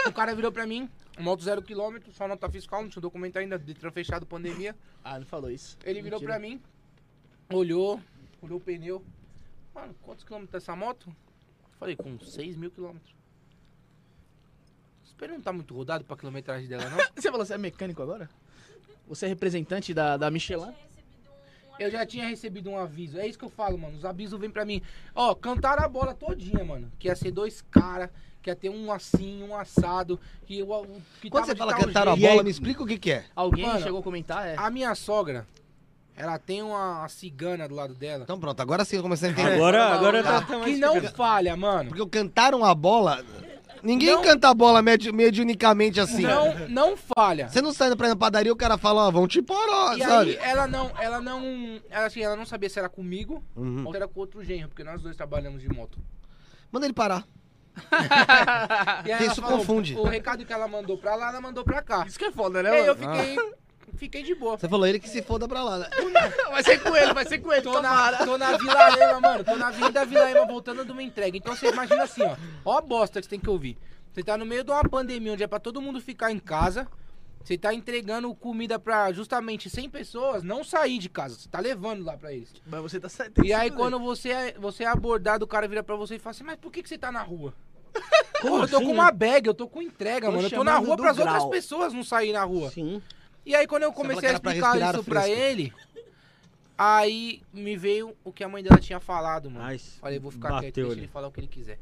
o 0.08 0.14
cara 0.14 0.34
virou 0.36 0.52
pra 0.52 0.66
mim, 0.66 0.90
moto 1.20 1.44
zero 1.44 1.62
quilômetro, 1.62 2.12
só 2.12 2.28
nota 2.28 2.50
fiscal, 2.50 2.82
não 2.82 2.90
tinha 2.90 3.02
documento 3.02 3.38
ainda, 3.38 3.58
Detran 3.58 3.92
fechado, 3.92 4.26
pandemia. 4.26 4.76
Ah, 5.04 5.20
não 5.20 5.26
falou 5.26 5.50
isso. 5.50 5.78
Ele 5.84 6.02
virou 6.02 6.20
Mentira. 6.20 6.40
pra 6.40 6.42
mim, 6.42 6.62
olhou, 7.52 8.02
olhou 8.42 8.58
o 8.58 8.62
pneu. 8.62 9.04
Mano, 9.74 9.96
quantos 10.02 10.24
quilômetros 10.24 10.54
é 10.54 10.58
essa 10.58 10.76
moto? 10.76 11.14
Falei, 11.80 11.96
com 11.96 12.20
6 12.20 12.56
mil 12.56 12.72
quilômetros. 12.72 13.16
Esse 15.06 15.16
pneu 15.16 15.36
não 15.36 15.42
tá 15.42 15.54
muito 15.54 15.74
rodado 15.74 16.04
pra 16.04 16.18
quilometragem 16.18 16.68
dela, 16.68 16.90
não? 16.90 16.98
Você 17.16 17.32
falou, 17.32 17.46
você 17.46 17.54
é 17.54 17.58
mecânico 17.58 18.02
agora? 18.02 18.30
Você 19.08 19.26
é 19.26 19.30
representante 19.30 19.94
da, 19.94 20.18
da 20.18 20.30
Michelin? 20.32 20.74
Eu 21.80 21.90
já 21.90 22.06
tinha 22.06 22.28
recebido 22.28 22.70
um 22.70 22.78
aviso. 22.78 23.18
É 23.18 23.26
isso 23.28 23.40
que 23.40 23.46
eu 23.46 23.50
falo, 23.50 23.78
mano. 23.78 23.98
Os 23.98 24.06
avisos 24.06 24.40
vêm 24.40 24.50
pra 24.50 24.64
mim. 24.66 24.82
Ó, 25.16 25.34
cantaram 25.34 25.84
a 25.84 25.88
bola 25.88 26.14
todinha, 26.14 26.64
mano. 26.64 26.92
Que 27.00 27.08
ia 27.08 27.16
ser 27.16 27.32
dois 27.32 27.62
caras, 27.72 28.10
que 28.42 28.50
ia 28.50 28.56
ter 28.56 28.70
um 28.70 28.92
assim, 28.92 29.42
um 29.44 29.56
assado. 29.58 30.20
Que, 30.46 30.62
o, 30.62 30.72
o- 30.72 31.02
que 31.22 31.30
Quando 31.30 31.46
tava 31.46 31.54
você 31.54 31.58
fala 31.58 31.74
cantaram 31.74 32.12
a 32.14 32.16
jeito. 32.16 32.30
bola, 32.30 32.44
me 32.44 32.52
explica 32.52 32.84
o 32.84 32.86
que 32.88 32.98
que 33.00 33.12
é. 33.12 33.26
Alguém 33.36 33.66
Mano, 33.66 33.82
chegou 33.82 34.00
a 34.00 34.04
comentar? 34.04 34.48
É. 34.48 34.56
A 34.58 34.70
minha 34.70 34.94
sogra, 34.94 35.48
ela 36.16 36.38
tem 36.38 36.62
uma 36.62 37.08
cigana 37.10 37.68
do 37.68 37.74
lado 37.74 37.96
dela. 37.96 38.24
Então 38.26 38.40
pronto, 38.40 38.60
agora 38.62 38.86
sim 38.86 38.98
eu 38.98 39.02
comecei 39.02 39.30
a 39.30 39.32
entender. 39.32 39.54
Agora, 39.56 39.86
agora 39.94 40.22
tá. 40.24 40.42
tá, 40.42 40.60
mais 40.60 40.74
que 40.76 40.80
não 40.80 41.02
falha, 41.02 41.56
mano. 41.58 41.90
Porque 41.90 42.06
cantaram 42.20 42.64
a 42.64 42.76
bola... 42.76 43.26
Ninguém 43.84 44.14
Não. 44.16 44.22
canta 44.22 44.50
a 44.50 44.54
bola 44.54 44.82
medi 44.82 45.12
mediunicamente 45.12 46.00
assim. 46.00 46.22
Não, 46.24 46.68
não 46.70 46.98
falha. 46.98 47.50
Você 47.50 47.62
não 47.62 47.74
sai 47.74 47.96
pra 47.96 48.08
ir 48.08 48.10
na 48.12 48.16
padaria, 48.16 48.52
o 48.54 48.56
cara 48.56 48.78
fala, 48.78 49.08
ó, 49.08 49.12
vão 49.12 49.28
te 49.28 49.42
poró, 49.42 49.94
E 49.96 50.00
sabe? 50.00 50.32
aí, 50.32 50.38
ela 50.42 50.68
não, 50.68 50.92
ela 51.00 51.20
não, 51.22 51.80
ela, 51.90 52.06
assim, 52.06 52.22
ela 52.22 52.36
não 52.36 52.46
sabia 52.46 52.70
se 52.70 52.78
era 52.80 52.90
comigo 52.90 53.44
Uhum. 53.56 53.84
ou 53.86 53.92
se 53.92 53.98
era 53.98 54.08
com 54.08 54.20
outro 54.20 54.44
genro, 54.44 54.70
porque 54.70 54.84
nós 54.84 55.02
dois 55.02 55.16
trabalhamos 55.18 55.62
de 55.62 55.70
moto. 55.70 55.98
Manda 56.72 56.86
ele 56.86 56.94
parar. 56.94 57.26
E 59.06 59.26
isso 59.26 59.42
falou, 59.42 59.60
confunde. 59.60 59.96
O 59.96 60.04
recado 60.04 60.46
que 60.46 60.54
ela 60.54 60.68
mandou 60.68 60.98
pra 60.98 61.16
lá, 61.16 61.30
ela 61.30 61.42
mandou 61.42 61.64
pra 61.64 61.82
cá. 61.82 62.06
Isso 62.08 62.20
que 62.20 62.26
é 62.26 62.32
foda, 62.32 62.60
E 62.60 62.64
né, 62.64 62.70
aí 62.72 62.86
eu 62.86 62.96
fiquei, 62.96 63.36
fiquei 64.02 64.24
de 64.24 64.34
boa. 64.34 64.58
Você 64.58 64.68
falou 64.68 64.88
ele 64.88 65.00
que 65.00 65.08
se 65.08 65.22
foda 65.22 65.48
pra 65.48 65.64
lá, 65.64 65.78
né? 65.78 65.90
Vai 66.50 66.64
ser 66.64 66.82
com 66.82 66.96
ele, 66.96 67.14
vai 67.14 67.26
ser 67.26 67.38
com 67.38 67.54
ele, 67.54 67.62
Tô 67.62 67.80
na, 67.82 68.26
tô 68.26 68.38
na 68.38 68.58
Vila 68.58 69.00
Ema, 69.00 69.20
mano. 69.22 69.44
Tô 69.44 69.56
na 69.56 69.68
Avenida 69.68 70.06
Vila 70.06 70.30
Ema 70.30 70.46
voltando 70.46 70.84
de 70.84 70.92
uma 70.92 71.04
entrega. 71.04 71.38
Então 71.38 71.56
você 71.56 71.70
imagina 71.70 72.04
assim, 72.04 72.24
ó. 72.24 72.36
Ó 72.66 72.78
a 72.80 72.82
bosta 72.82 73.20
que 73.20 73.26
você 73.26 73.30
tem 73.30 73.40
que 73.40 73.50
ouvir. 73.50 73.78
Você 74.12 74.24
tá 74.24 74.38
no 74.38 74.46
meio 74.46 74.64
de 74.64 74.72
uma 74.72 74.84
pandemia 74.84 75.34
onde 75.34 75.44
é 75.44 75.48
pra 75.48 75.60
todo 75.60 75.82
mundo 75.82 76.02
ficar 76.02 76.32
em 76.32 76.40
casa. 76.40 76.88
Você 77.44 77.58
tá 77.58 77.74
entregando 77.74 78.34
comida 78.36 78.80
pra 78.80 79.12
justamente 79.14 79.70
100 79.70 79.90
pessoas 79.90 80.44
não 80.44 80.64
sair 80.64 80.98
de 80.98 81.08
casa. 81.08 81.36
Você 81.36 81.48
tá 81.48 81.60
levando 81.60 82.04
lá 82.04 82.18
pra 82.18 82.34
eles. 82.34 82.52
Mas 82.66 82.82
você 82.82 83.00
tá 83.00 83.08
certo. 83.08 83.46
E 83.46 83.54
aí 83.54 83.70
quando 83.70 84.00
você 84.00 84.30
é, 84.30 84.54
você 84.60 84.84
é 84.84 84.88
abordado, 84.88 85.46
o 85.46 85.48
cara 85.48 85.68
vira 85.68 85.84
pra 85.84 85.96
você 85.96 86.16
e 86.16 86.20
fala 86.20 86.32
assim, 86.32 86.44
mas 86.44 86.58
por 86.58 86.72
que, 86.72 86.82
que 86.82 86.90
você 86.90 86.98
tá 86.98 87.12
na 87.12 87.22
rua? 87.22 87.54
Como 88.42 88.64
eu 88.64 88.68
tô 88.68 88.78
assim, 88.78 88.86
com 88.86 88.94
né? 88.94 89.00
uma 89.00 89.12
bag, 89.12 89.48
eu 89.48 89.54
tô 89.54 89.68
com 89.68 89.82
entrega, 89.82 90.28
Tô 90.28 90.34
mano. 90.34 90.48
Eu 90.48 90.50
tô 90.50 90.64
na 90.64 90.78
rua 90.78 90.98
pras 90.98 91.18
grau. 91.18 91.34
outras 91.34 91.50
pessoas 91.52 91.94
não 91.94 92.04
saírem 92.04 92.34
na 92.34 92.44
rua. 92.44 92.70
Sim. 92.72 93.02
E 93.46 93.56
aí 93.56 93.66
quando 93.68 93.84
eu 93.84 93.94
comecei 93.94 94.30
a 94.30 94.40
pra 94.40 94.52
explicar 94.52 94.72
respirar 94.74 94.96
isso 94.96 95.04
pra 95.04 95.30
ele, 95.30 95.74
aí 96.78 97.42
me 97.52 97.76
veio 97.76 98.16
o 98.24 98.32
que 98.32 98.44
a 98.44 98.50
mãe 98.50 98.64
dela 98.64 98.80
tinha 98.80 99.00
falado, 99.00 99.50
mano. 99.50 99.66
Ai, 99.66 99.78
Falei, 99.78 100.20
vou 100.20 100.32
ficar 100.32 100.60
quieto, 100.60 100.76
deixa 100.76 100.92
ele 100.92 101.08
falar 101.08 101.28
o 101.28 101.32
que 101.32 101.40
ele 101.40 101.48
quiser. 101.48 101.80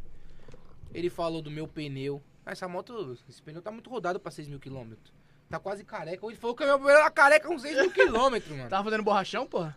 Ele 0.93 1.09
falou 1.09 1.41
do 1.41 1.51
meu 1.51 1.67
pneu. 1.67 2.21
Ah, 2.45 2.51
Essa 2.51 2.67
moto, 2.67 3.17
esse 3.27 3.41
pneu 3.41 3.61
tá 3.61 3.71
muito 3.71 3.89
rodado 3.89 4.19
pra 4.19 4.31
6 4.31 4.47
mil 4.47 4.59
quilômetros. 4.59 5.13
Tá 5.49 5.59
quase 5.59 5.83
careca. 5.83 6.25
Ele 6.25 6.35
falou 6.35 6.55
que 6.55 6.63
o 6.63 6.65
meu 6.65 6.79
pneu 6.79 6.91
era 6.91 7.11
careca 7.11 7.47
com 7.47 7.57
6 7.57 7.77
mil 7.77 7.91
quilômetros, 7.91 8.55
mano. 8.55 8.69
Tava 8.69 8.83
fazendo 8.83 9.03
borrachão, 9.03 9.45
porra? 9.45 9.75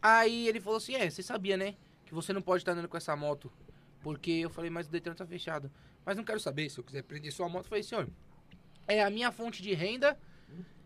Aí 0.00 0.48
ele 0.48 0.60
falou 0.60 0.78
assim, 0.78 0.94
é, 0.94 1.08
você 1.08 1.22
sabia, 1.22 1.56
né? 1.56 1.76
Que 2.04 2.14
você 2.14 2.32
não 2.32 2.42
pode 2.42 2.62
estar 2.62 2.72
andando 2.72 2.88
com 2.88 2.96
essa 2.96 3.14
moto. 3.14 3.52
Porque 4.00 4.30
eu 4.32 4.50
falei, 4.50 4.68
mas 4.68 4.88
o 4.88 4.90
Detran 4.90 5.14
tá 5.14 5.24
fechado. 5.24 5.70
Mas 6.04 6.16
não 6.16 6.24
quero 6.24 6.40
saber, 6.40 6.68
se 6.68 6.78
eu 6.78 6.84
quiser 6.84 7.02
prender 7.02 7.32
sua 7.32 7.48
moto, 7.48 7.66
eu 7.66 7.68
falei, 7.68 7.84
senhor, 7.84 8.08
é 8.88 9.02
a 9.02 9.08
minha 9.08 9.30
fonte 9.30 9.62
de 9.62 9.72
renda 9.74 10.18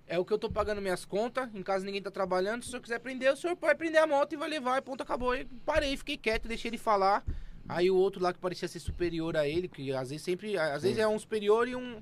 É 0.06 0.18
o 0.18 0.24
que 0.24 0.32
eu 0.32 0.38
tô 0.38 0.48
pagando 0.48 0.80
minhas 0.80 1.04
contas, 1.04 1.52
em 1.52 1.62
casa 1.62 1.84
ninguém 1.84 2.00
tá 2.00 2.10
trabalhando. 2.10 2.62
Se 2.62 2.68
o 2.68 2.70
senhor 2.70 2.82
quiser 2.82 3.00
prender, 3.00 3.32
o 3.32 3.36
senhor 3.36 3.56
pode 3.56 3.76
prender 3.76 4.00
a 4.00 4.06
moto 4.06 4.32
e 4.32 4.36
vai 4.36 4.48
levar, 4.48 4.78
e 4.78 4.82
ponto, 4.82 5.02
acabou. 5.02 5.34
E 5.34 5.44
parei, 5.64 5.96
fiquei 5.96 6.16
quieto, 6.16 6.46
deixei 6.46 6.68
ele 6.68 6.78
falar. 6.78 7.24
Aí 7.68 7.90
o 7.90 7.96
outro 7.96 8.22
lá 8.22 8.32
que 8.32 8.38
parecia 8.38 8.68
ser 8.68 8.78
superior 8.78 9.36
a 9.36 9.48
ele, 9.48 9.66
que 9.66 9.92
às 9.92 10.10
vezes 10.10 10.24
sempre. 10.24 10.56
Às 10.56 10.84
vezes 10.84 10.98
é 10.98 11.08
um 11.08 11.18
superior 11.18 11.66
e 11.66 11.74
um. 11.74 12.00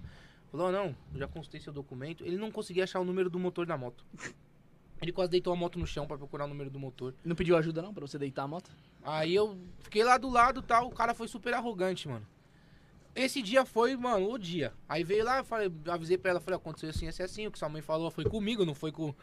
Falou, 0.50 0.70
não, 0.70 0.94
já 1.14 1.26
consultei 1.26 1.60
seu 1.60 1.72
documento. 1.72 2.24
Ele 2.24 2.36
não 2.36 2.50
conseguia 2.50 2.84
achar 2.84 3.00
o 3.00 3.04
número 3.04 3.30
do 3.30 3.38
motor 3.38 3.64
da 3.64 3.76
moto. 3.76 4.04
Ele 5.00 5.10
quase 5.10 5.30
deitou 5.30 5.52
a 5.52 5.56
moto 5.56 5.78
no 5.78 5.86
chão 5.86 6.06
pra 6.06 6.16
procurar 6.16 6.44
o 6.44 6.48
número 6.48 6.70
do 6.70 6.78
motor. 6.78 7.14
Não 7.24 7.34
pediu 7.34 7.56
ajuda 7.56 7.82
não 7.82 7.92
pra 7.92 8.06
você 8.06 8.18
deitar 8.18 8.44
a 8.44 8.48
moto? 8.48 8.70
Aí 9.02 9.34
eu 9.34 9.58
fiquei 9.80 10.04
lá 10.04 10.16
do 10.16 10.30
lado 10.30 10.60
e 10.60 10.62
tal, 10.62 10.88
o 10.88 10.94
cara 10.94 11.12
foi 11.12 11.26
super 11.26 11.52
arrogante, 11.54 12.08
mano. 12.08 12.26
Esse 13.14 13.40
dia 13.40 13.64
foi, 13.64 13.96
mano, 13.96 14.30
o 14.30 14.38
dia. 14.38 14.72
Aí 14.88 15.04
veio 15.04 15.24
lá, 15.24 15.44
falei, 15.44 15.70
avisei 15.88 16.18
pra 16.18 16.32
ela, 16.32 16.40
falei, 16.40 16.56
aconteceu 16.56 16.90
assim, 16.90 17.06
assim, 17.06 17.22
assim. 17.22 17.46
O 17.46 17.50
que 17.52 17.58
sua 17.58 17.68
mãe 17.68 17.80
falou 17.80 18.10
foi 18.10 18.24
comigo, 18.24 18.64
não 18.64 18.74
foi 18.74 18.90
com 18.90 19.14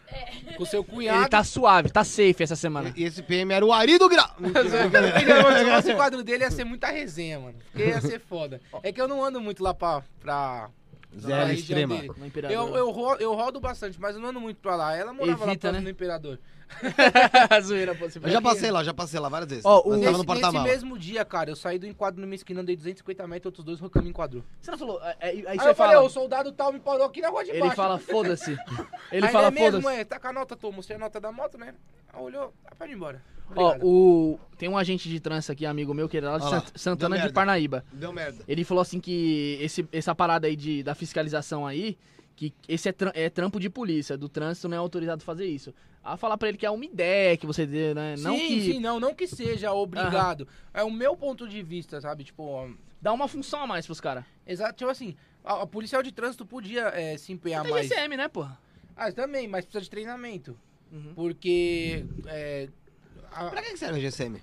com 0.55 0.63
o 0.63 0.65
seu 0.65 0.83
cunhado. 0.83 1.21
Ele 1.21 1.29
tá 1.29 1.43
suave, 1.43 1.89
tá 1.89 2.03
safe 2.03 2.41
essa 2.41 2.55
semana. 2.55 2.93
E 2.95 3.03
esse 3.03 3.21
PM 3.21 3.53
era 3.53 3.65
o 3.65 3.73
Ari 3.73 3.97
do 3.97 4.07
Grau. 4.07 4.29
Se 4.39 5.71
fosse 5.75 5.91
o 5.91 5.95
quadro 5.95 6.23
dele, 6.23 6.43
ia 6.43 6.51
ser 6.51 6.63
muita 6.63 6.87
resenha, 6.87 7.39
mano. 7.39 7.57
Porque 7.71 7.87
ia 7.87 8.01
ser 8.01 8.19
foda. 8.19 8.61
É 8.81 8.91
que 8.91 9.01
eu 9.01 9.07
não 9.07 9.23
ando 9.23 9.41
muito 9.41 9.63
lá 9.63 9.73
pra. 9.73 10.01
pra 10.19 10.69
Região 11.13 11.51
extrema. 11.51 11.95
No. 12.03 12.49
Eu, 12.49 12.75
eu, 12.77 12.89
ro- 12.91 13.15
eu 13.15 13.33
rodo 13.33 13.59
bastante, 13.59 13.99
mas 13.99 14.15
eu 14.15 14.21
não 14.21 14.29
ando 14.29 14.39
muito 14.41 14.57
pra 14.57 14.75
lá. 14.75 14.95
Ela 14.95 15.13
morava 15.13 15.43
Evita, 15.45 15.67
lá 15.67 15.73
né? 15.73 15.79
no 15.81 15.89
Imperador. 15.89 16.39
Zoeira, 17.61 17.93
pô, 17.93 18.09
você 18.09 18.17
Eu 18.17 18.29
já 18.29 18.41
passei 18.41 18.71
lá, 18.71 18.81
já 18.83 18.93
passei 18.93 19.19
lá 19.19 19.27
várias 19.27 19.49
vezes. 19.49 19.65
Ó, 19.65 19.81
o- 19.85 19.97
Nós 19.97 20.03
tava 20.05 20.17
no 20.17 20.23
Nesse, 20.23 20.51
nesse 20.51 20.59
mesmo 20.63 20.97
dia, 20.97 21.25
cara, 21.25 21.49
eu 21.49 21.55
saí 21.55 21.77
do 21.77 21.85
enquadro 21.85 22.21
numa 22.21 22.33
esquina, 22.33 22.61
andei 22.61 22.75
250 22.77 23.27
metros, 23.27 23.47
outros 23.47 23.65
dois 23.65 23.79
rocamos 23.79 24.05
me 24.05 24.11
enquadrou. 24.11 24.41
Você 24.61 24.71
não 24.71 24.77
falou. 24.77 25.01
é, 25.03 25.17
é, 25.19 25.27
Aí, 25.29 25.47
Aí, 25.47 25.59
você 25.59 25.69
eu 25.69 25.75
falei, 25.75 25.95
fala. 25.95 26.05
o 26.05 26.09
soldado 26.09 26.51
tal 26.53 26.71
me 26.71 26.79
parou 26.79 27.05
aqui 27.05 27.19
na 27.21 27.29
rua 27.29 27.43
de 27.43 27.51
Ele 27.51 27.59
baixo. 27.59 27.75
fala, 27.75 27.99
foda-se. 27.99 28.57
Ele 29.11 29.25
Aí 29.25 29.31
fala, 29.33 29.47
é 29.47 29.51
mesmo, 29.51 29.81
foda-se. 29.81 29.99
é, 29.99 30.05
tá 30.05 30.17
com 30.19 30.27
a 30.27 30.33
nota, 30.33 30.55
tô, 30.55 30.71
mostrei 30.71 30.95
a 30.95 30.99
nota 30.99 31.19
da 31.19 31.31
moto, 31.31 31.57
né? 31.57 31.73
Aí 32.13 32.21
olhou, 32.21 32.53
ah, 32.65 32.75
pode 32.75 32.91
ir 32.91 32.95
embora. 32.95 33.21
Ó, 33.55 33.75
o... 33.81 34.39
tem 34.57 34.69
um 34.69 34.77
agente 34.77 35.09
de 35.09 35.19
trânsito 35.19 35.51
aqui, 35.51 35.65
amigo 35.65 35.93
meu, 35.93 36.07
que 36.07 36.17
é 36.17 36.21
lá 36.21 36.37
de 36.37 36.45
lá, 36.49 36.63
Santana 36.75 37.19
de. 37.19 37.33
Parnaíba. 37.33 37.83
Deu 37.91 38.13
merda. 38.13 38.43
Ele 38.47 38.63
falou 38.63 38.81
assim 38.81 38.99
que 38.99 39.57
esse, 39.59 39.85
essa 39.91 40.15
parada 40.15 40.47
aí 40.47 40.55
de, 40.55 40.83
da 40.83 40.95
fiscalização 40.95 41.67
aí, 41.67 41.97
que 42.35 42.53
esse 42.67 42.87
é, 42.89 42.91
tram- 42.93 43.11
é 43.13 43.29
trampo 43.29 43.59
de 43.59 43.69
polícia, 43.69 44.17
do 44.17 44.29
trânsito 44.29 44.69
não 44.69 44.75
é 44.77 44.79
autorizado 44.79 45.23
fazer 45.23 45.45
isso. 45.45 45.73
A 46.03 46.17
falar 46.17 46.37
pra 46.37 46.47
ele 46.49 46.57
que 46.57 46.65
é 46.65 46.71
uma 46.71 46.85
ideia 46.85 47.37
que 47.37 47.45
você 47.45 47.65
dê, 47.65 47.93
né? 47.93 48.15
Não 48.19 48.35
sim, 48.37 48.47
que 48.47 48.61
sim, 48.61 48.79
não, 48.79 48.99
não 48.99 49.13
que 49.13 49.27
seja 49.27 49.71
obrigado. 49.73 50.47
É 50.73 50.83
o 50.83 50.89
meu 50.89 51.15
ponto 51.15 51.47
de 51.47 51.61
vista, 51.61 51.99
sabe? 52.01 52.23
Tipo, 52.23 52.43
ó, 52.43 52.69
dá 53.01 53.11
uma 53.13 53.27
função 53.27 53.61
a 53.61 53.67
mais 53.67 53.85
pros 53.85 53.99
caras. 54.01 54.23
exato, 54.47 54.75
tipo 54.75 54.89
assim, 54.89 55.15
a, 55.43 55.61
a 55.61 55.67
policial 55.67 56.01
de 56.01 56.11
trânsito 56.11 56.45
podia 56.45 56.87
é, 56.87 57.17
se 57.17 57.31
empenhar 57.33 57.63
Tem 57.63 57.71
mais. 57.71 57.87
GCM, 57.87 58.17
né, 58.17 58.27
porra? 58.27 58.57
Ah, 58.95 59.11
também, 59.11 59.47
mas 59.47 59.65
precisa 59.65 59.83
de 59.83 59.89
treinamento. 59.89 60.57
Uhum. 60.91 61.13
Porque. 61.15 62.05
É, 62.27 62.67
a- 63.31 63.45
Pra 63.49 63.61
que 63.61 63.77
serve 63.77 63.99
a 63.99 64.09
GSM? 64.09 64.41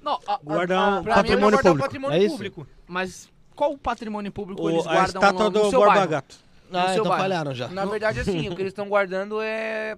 Não, 0.00 0.18
a- 0.26 0.34
a- 0.34 0.40
Guardar 0.42 0.78
a- 0.78 1.00
um 1.00 1.02
pra 1.02 1.14
mim 1.14 1.18
é 1.18 1.22
patrimônio 1.22 1.50
guardar 1.50 1.58
o 1.58 1.62
público. 1.62 1.86
patrimônio 1.88 2.16
É 2.16 2.22
isso? 2.24 2.30
público. 2.34 2.66
Mas 2.86 3.30
qual 3.54 3.72
o 3.72 3.78
patrimônio 3.78 4.32
público 4.32 4.62
O- 4.62 4.70
eles 4.70 4.86
a 4.86 4.92
guardam 4.92 5.06
estátua 5.06 5.38
no, 5.44 5.44
no 5.44 5.50
do 5.50 5.70
seu 5.70 5.78
Borba 5.80 5.94
bairro? 5.94 6.10
Gato. 6.10 6.36
No 6.70 6.78
Ah, 6.78 6.84
seu 6.86 6.92
então 6.94 7.04
bairro. 7.04 7.22
falharam 7.22 7.54
já. 7.54 7.68
Na 7.68 7.84
verdade, 7.84 8.20
assim, 8.20 8.48
o 8.48 8.54
que 8.56 8.62
eles 8.62 8.70
estão 8.72 8.88
guardando 8.88 9.40
é, 9.40 9.96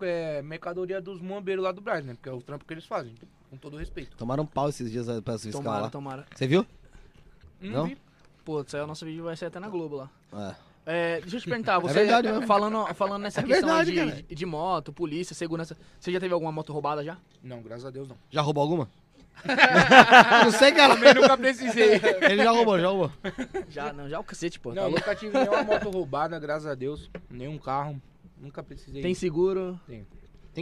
é 0.00 0.42
mercadoria 0.42 1.00
dos 1.00 1.20
muambeiros 1.20 1.62
lá 1.64 1.72
do 1.72 1.80
Brás, 1.80 2.04
né? 2.04 2.14
Porque 2.14 2.28
é 2.28 2.32
o 2.32 2.40
trampo 2.42 2.64
que 2.64 2.72
eles 2.74 2.84
fazem, 2.86 3.14
com 3.50 3.56
todo 3.56 3.76
respeito. 3.76 4.16
Tomaram 4.16 4.44
pau 4.46 4.68
esses 4.68 4.90
dias 4.90 5.06
pra 5.22 5.38
fiscal 5.38 5.62
Tomara, 5.62 5.82
lá. 5.82 5.90
tomara. 5.90 6.26
Você 6.34 6.46
viu? 6.46 6.66
Não, 7.60 7.70
Não? 7.70 7.86
vi. 7.86 7.98
Pô, 8.44 8.60
isso 8.62 8.76
aí 8.76 8.82
o 8.82 8.86
nosso 8.88 9.04
vídeo 9.04 9.22
vai 9.24 9.36
ser 9.36 9.46
até 9.46 9.60
na 9.60 9.68
Globo 9.68 9.96
lá. 9.96 10.10
É. 10.34 10.54
É, 10.84 11.20
deixa 11.20 11.36
eu 11.36 11.40
te 11.40 11.48
perguntar, 11.48 11.78
você 11.80 11.94
verdade 11.94 12.28
mesmo. 12.28 12.46
falando, 12.46 12.86
falando 12.94 13.22
nessa 13.22 13.40
É 13.40 13.44
questão 13.44 13.74
aí 13.76 13.84
verdade, 13.84 14.16
de, 14.16 14.22
de, 14.22 14.34
de 14.34 14.46
moto, 14.46 14.92
polícia, 14.92 15.34
segurança, 15.34 15.76
você 15.98 16.10
já 16.12 16.18
teve 16.18 16.34
alguma 16.34 16.50
moto 16.50 16.72
roubada 16.72 17.04
já? 17.04 17.16
Não, 17.42 17.62
graças 17.62 17.84
a 17.86 17.90
Deus 17.90 18.08
não. 18.08 18.16
Já 18.30 18.40
roubou 18.40 18.62
alguma? 18.62 18.88
não 20.44 20.50
sei, 20.52 20.72
cara. 20.72 20.94
Também 20.94 21.14
nunca 21.14 21.36
precisei. 21.38 22.00
Ele 22.20 22.42
já 22.44 22.50
roubou, 22.50 22.78
já 22.78 22.88
roubou. 22.88 23.12
Já, 23.68 23.92
não, 23.92 24.08
já 24.08 24.16
é 24.16 24.18
o 24.18 24.24
cacete, 24.24 24.60
pô. 24.60 24.72
tá 24.72 24.82
Não, 24.82 24.90
nunca 24.90 25.14
tive 25.14 25.36
nenhuma 25.36 25.62
moto 25.62 25.88
roubada, 25.90 26.38
graças 26.38 26.66
a 26.66 26.74
Deus. 26.74 27.10
Nenhum 27.30 27.58
carro. 27.58 28.00
Nunca 28.36 28.62
precisei. 28.62 29.02
Tem 29.02 29.14
seguro, 29.14 29.80
Tem 29.86 30.06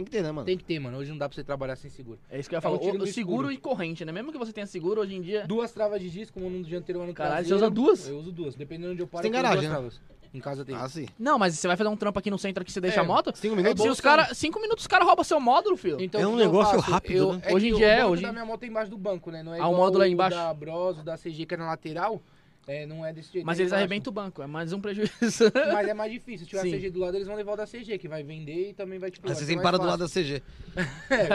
que 0.05 0.09
ter, 0.11 0.23
né, 0.23 0.31
mano? 0.31 0.45
Tem 0.45 0.57
que 0.57 0.63
ter, 0.63 0.79
mano. 0.79 0.97
Hoje 0.97 1.09
não 1.11 1.17
dá 1.17 1.27
pra 1.27 1.35
você 1.35 1.43
trabalhar 1.43 1.75
sem 1.75 1.89
seguro. 1.89 2.17
é 2.29 2.39
isso 2.39 2.47
que 2.49 2.55
eu 2.55 2.57
ia 2.57 2.59
É, 2.59 2.61
falar. 2.61 2.75
o 2.75 2.79
tiro 2.79 2.95
O, 2.95 2.97
no 2.99 3.03
o 3.03 3.07
seguro 3.07 3.51
escuro. 3.51 3.51
e 3.51 3.57
corrente, 3.57 4.05
né? 4.05 4.11
Mesmo 4.11 4.31
que 4.31 4.37
você 4.37 4.53
tenha 4.53 4.65
seguro, 4.67 5.01
hoje 5.01 5.15
em 5.15 5.21
dia... 5.21 5.45
Duas 5.47 5.71
travas 5.71 5.99
de 6.01 6.09
disco, 6.09 6.39
como 6.39 6.49
no 6.49 6.63
dianteiro 6.63 7.01
ano 7.01 7.13
Caralho, 7.13 7.35
traseiro. 7.45 7.59
você 7.59 7.65
usa 7.65 7.73
duas? 7.73 8.07
Eu 8.07 8.17
uso 8.19 8.31
duas. 8.31 8.55
Dependendo 8.55 8.87
de 8.87 8.93
onde 8.93 9.01
eu 9.03 9.07
paro, 9.07 9.23
tem 9.23 9.31
garagem, 9.31 9.63
né? 9.63 9.69
travas. 9.69 9.99
Em 10.33 10.39
casa 10.39 10.63
tem. 10.63 10.73
Ah, 10.73 10.87
sim. 10.87 11.07
Não, 11.19 11.37
mas 11.37 11.59
você 11.59 11.67
vai 11.67 11.75
fazer 11.75 11.89
um 11.89 11.97
trampo 11.97 12.17
aqui 12.17 12.31
no 12.31 12.37
centro 12.39 12.63
que 12.63 12.71
você 12.71 12.79
deixa 12.79 13.01
É, 13.01 13.03
a 13.03 13.03
moto? 13.03 13.35
Cinco 13.35 13.53
Se 13.53 13.61
minutos? 13.61 13.85
os 13.85 13.99
cara, 13.99 14.33
cinco 14.33 14.61
minutos 14.61 14.83
os 14.83 14.87
caras 14.87 15.05
roubam 15.05 15.25
seu 15.25 15.41
módulo, 15.41 15.75
filho. 15.75 15.97
Então, 15.99 16.21
É 16.21 16.25
um 16.25 16.37
negócio 16.37 16.77
faço? 16.79 16.89
rápido, 16.89 17.17
Eu- 17.17 17.33
né? 17.33 17.41
é 17.43 17.53
Hoje 17.53 17.67
em 17.67 17.75
dia 17.75 17.85
o 17.85 17.89
é, 17.89 18.05
hoje- 18.05 18.21
da 18.23 18.31
minha 18.31 18.45
moto 18.45 18.63
é 18.63 18.67
embaixo 18.67 18.89
do 18.89 18.97
banco, 18.97 19.29
né? 19.29 19.43
Não 19.43 19.53
é 19.53 19.59
Ah, 19.59 19.67
o 19.67 19.75
módulo 19.75 20.05
é 20.05 20.07
embaixo? 20.07 20.37
da 20.37 20.53
Bros, 20.53 20.99
o 20.99 21.03
da 21.03 21.17
CG 21.17 21.45
que 21.45 21.53
é 21.53 21.57
na 21.57 21.65
lateral. 21.65 22.21
É, 22.67 22.85
não 22.85 23.03
é 23.05 23.11
desse 23.11 23.33
jeito. 23.33 23.45
Mas 23.45 23.59
eles 23.59 23.73
arrebentam 23.73 24.11
o 24.11 24.13
banco, 24.13 24.41
é 24.41 24.47
mais 24.47 24.71
um 24.71 24.79
prejuízo. 24.79 25.11
Mas 25.73 25.87
é 25.87 25.93
mais 25.95 26.11
difícil. 26.11 26.45
Se 26.45 26.49
tiver 26.51 26.61
Sim. 26.61 26.73
a 26.75 26.77
CG 26.77 26.89
do 26.91 26.99
lado, 26.99 27.17
eles 27.17 27.25
vão 27.27 27.35
levar 27.35 27.53
o 27.53 27.55
da 27.55 27.65
CG, 27.65 27.97
que 27.97 28.07
vai 28.07 28.21
vender 28.23 28.69
e 28.69 28.73
também 28.73 28.99
vai, 28.99 29.09
tipo... 29.09 29.27
Você 29.27 29.33
ser 29.35 29.45
sempre 29.45 29.63
mais 29.63 29.69
para 29.71 29.77
do 29.79 29.85
lado 29.89 29.99
da 29.99 30.07
CG. 30.09 30.41
É. 31.09 31.27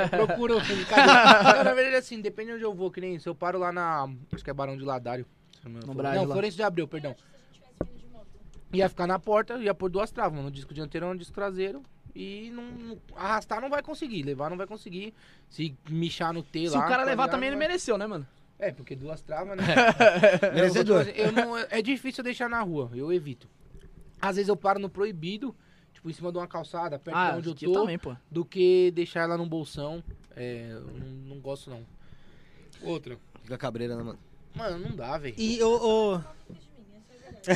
Cadê? 0.89 1.55
Não, 1.59 1.65
na 1.65 1.75
verdade, 1.75 1.97
assim, 1.97 2.21
depende 2.21 2.51
de 2.51 2.55
onde 2.57 2.65
eu 2.65 2.73
vou, 2.75 2.91
que 2.91 3.01
nem 3.01 3.19
se 3.19 3.29
eu 3.29 3.35
paro 3.35 3.59
lá 3.59 3.73
na. 3.73 4.09
Acho 4.33 4.43
que 4.45 4.51
é 4.51 4.55
Barão 4.55 4.77
de 4.77 4.85
Ladário. 4.85 5.27
se 5.63 5.69
não. 5.69 5.95
Brás, 5.95 6.17
Não. 6.21 6.27
Florencio 6.29 6.57
de 6.57 6.63
Abreu, 6.63 6.87
perdão. 6.89 7.15
Se 7.15 7.23
você 7.23 7.53
tivesse 7.55 7.75
vindo 7.85 7.99
de 7.99 8.07
moto. 8.07 8.27
Ia 8.73 8.89
ficar 8.89 9.07
na 9.07 9.19
porta, 9.19 9.55
ia 9.59 9.75
pôr 9.75 9.91
duas 9.91 10.11
travas, 10.11 10.43
no 10.43 10.51
disco 10.51 10.73
dianteiro 10.73 11.07
ou 11.07 11.13
no 11.13 11.19
disco 11.19 11.35
traseiro. 11.35 11.83
E 12.15 12.51
não, 12.51 12.63
não- 12.65 12.99
arrastar 13.15 13.61
não 13.61 13.69
vai 13.69 13.83
conseguir, 13.83 14.23
levar 14.23 14.49
não 14.49 14.57
vai 14.57 14.67
conseguir. 14.67 15.13
Se 15.51 15.77
michar 15.91 16.33
no 16.33 16.43
T 16.43 16.69
Se 16.69 16.75
lá. 16.75 16.81
o 16.85 16.89
cara 16.89 16.99
tá 17.05 17.11
levar 17.11 17.29
também, 17.29 17.49
ele 17.49 17.57
vai- 17.57 17.67
mereceu, 17.69 17.99
né, 17.99 18.07
mano? 18.07 18.27
É, 18.59 18.73
porque 18.73 18.97
duas 18.97 19.21
travas, 19.23 19.57
né? 19.57 19.65
Merecedor. 20.55 21.07
Eu, 21.09 21.27
eu 21.27 21.33
não, 21.33 21.57
é 21.59 21.83
difícil 21.83 22.21
eu 22.21 22.25
deixar 22.25 22.49
na 22.49 22.61
rua, 22.63 22.91
eu 22.95 23.13
evito. 23.13 23.49
Às 24.21 24.37
vezes 24.37 24.49
eu 24.49 24.57
paro 24.57 24.79
no 24.79 24.89
proibido, 24.89 25.55
tipo 25.93 26.09
em 26.09 26.13
cima 26.13 26.33
de 26.33 26.39
uma 26.39 26.47
calçada, 26.47 26.99
perto 26.99 27.17
Ah, 27.17 27.33
de 27.33 27.39
onde 27.39 27.49
eu 27.49 27.53
aqui 27.53 27.65
tô, 27.67 27.73
também, 27.73 27.99
pô. 27.99 28.17
do 28.31 28.45
que 28.45 28.91
deixar 28.93 29.21
ela 29.23 29.37
num 29.37 29.49
bolsão. 29.49 30.03
É, 30.35 30.69
eu 30.71 30.81
não, 30.83 31.35
não 31.35 31.41
gosto 31.41 31.69
não. 31.71 31.85
Outra. 32.83 33.19
Fica 33.43 33.59
cabreira, 33.59 33.95
né, 33.97 34.03
mano? 34.03 34.19
Mano, 34.55 34.79
não 34.79 34.97
dá, 34.97 35.19
velho. 35.19 35.35
E, 35.37 35.59
mim, 35.59 35.59
essa 37.47 37.53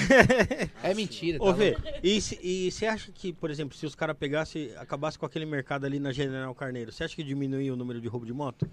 é. 0.84 0.90
É 0.90 0.94
mentira, 0.94 1.38
tá? 1.38 1.44
ô 1.44 1.52
Vê, 1.54 1.76
e 2.02 2.20
se- 2.20 2.70
você 2.70 2.86
acha 2.86 3.10
que, 3.10 3.32
por 3.32 3.50
exemplo, 3.50 3.76
se 3.76 3.86
os 3.86 3.94
caras 3.94 4.16
pegassem, 4.16 4.74
acabassem 4.76 5.18
com 5.18 5.26
aquele 5.26 5.46
mercado 5.46 5.84
ali 5.86 5.98
na 5.98 6.12
General 6.12 6.54
Carneiro, 6.54 6.92
você 6.92 7.04
acha 7.04 7.16
que 7.16 7.24
diminuía 7.24 7.72
o 7.72 7.76
número 7.76 8.00
de 8.00 8.06
roubo 8.08 8.26
de 8.26 8.32
moto? 8.32 8.68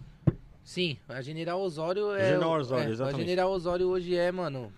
Sim, 0.67 0.97
a 1.07 1.21
General 1.21 1.61
Osório 1.61 2.13
é. 2.13 2.25
General 2.31 2.49
o- 2.49 2.55
Osório, 2.55 2.89
é, 2.89 2.91
exatamente. 2.91 3.21
A 3.21 3.23
General 3.23 3.49
Osório 3.49 3.87
hoje 3.87 4.13
é, 4.17 4.29
mano. 4.33 4.73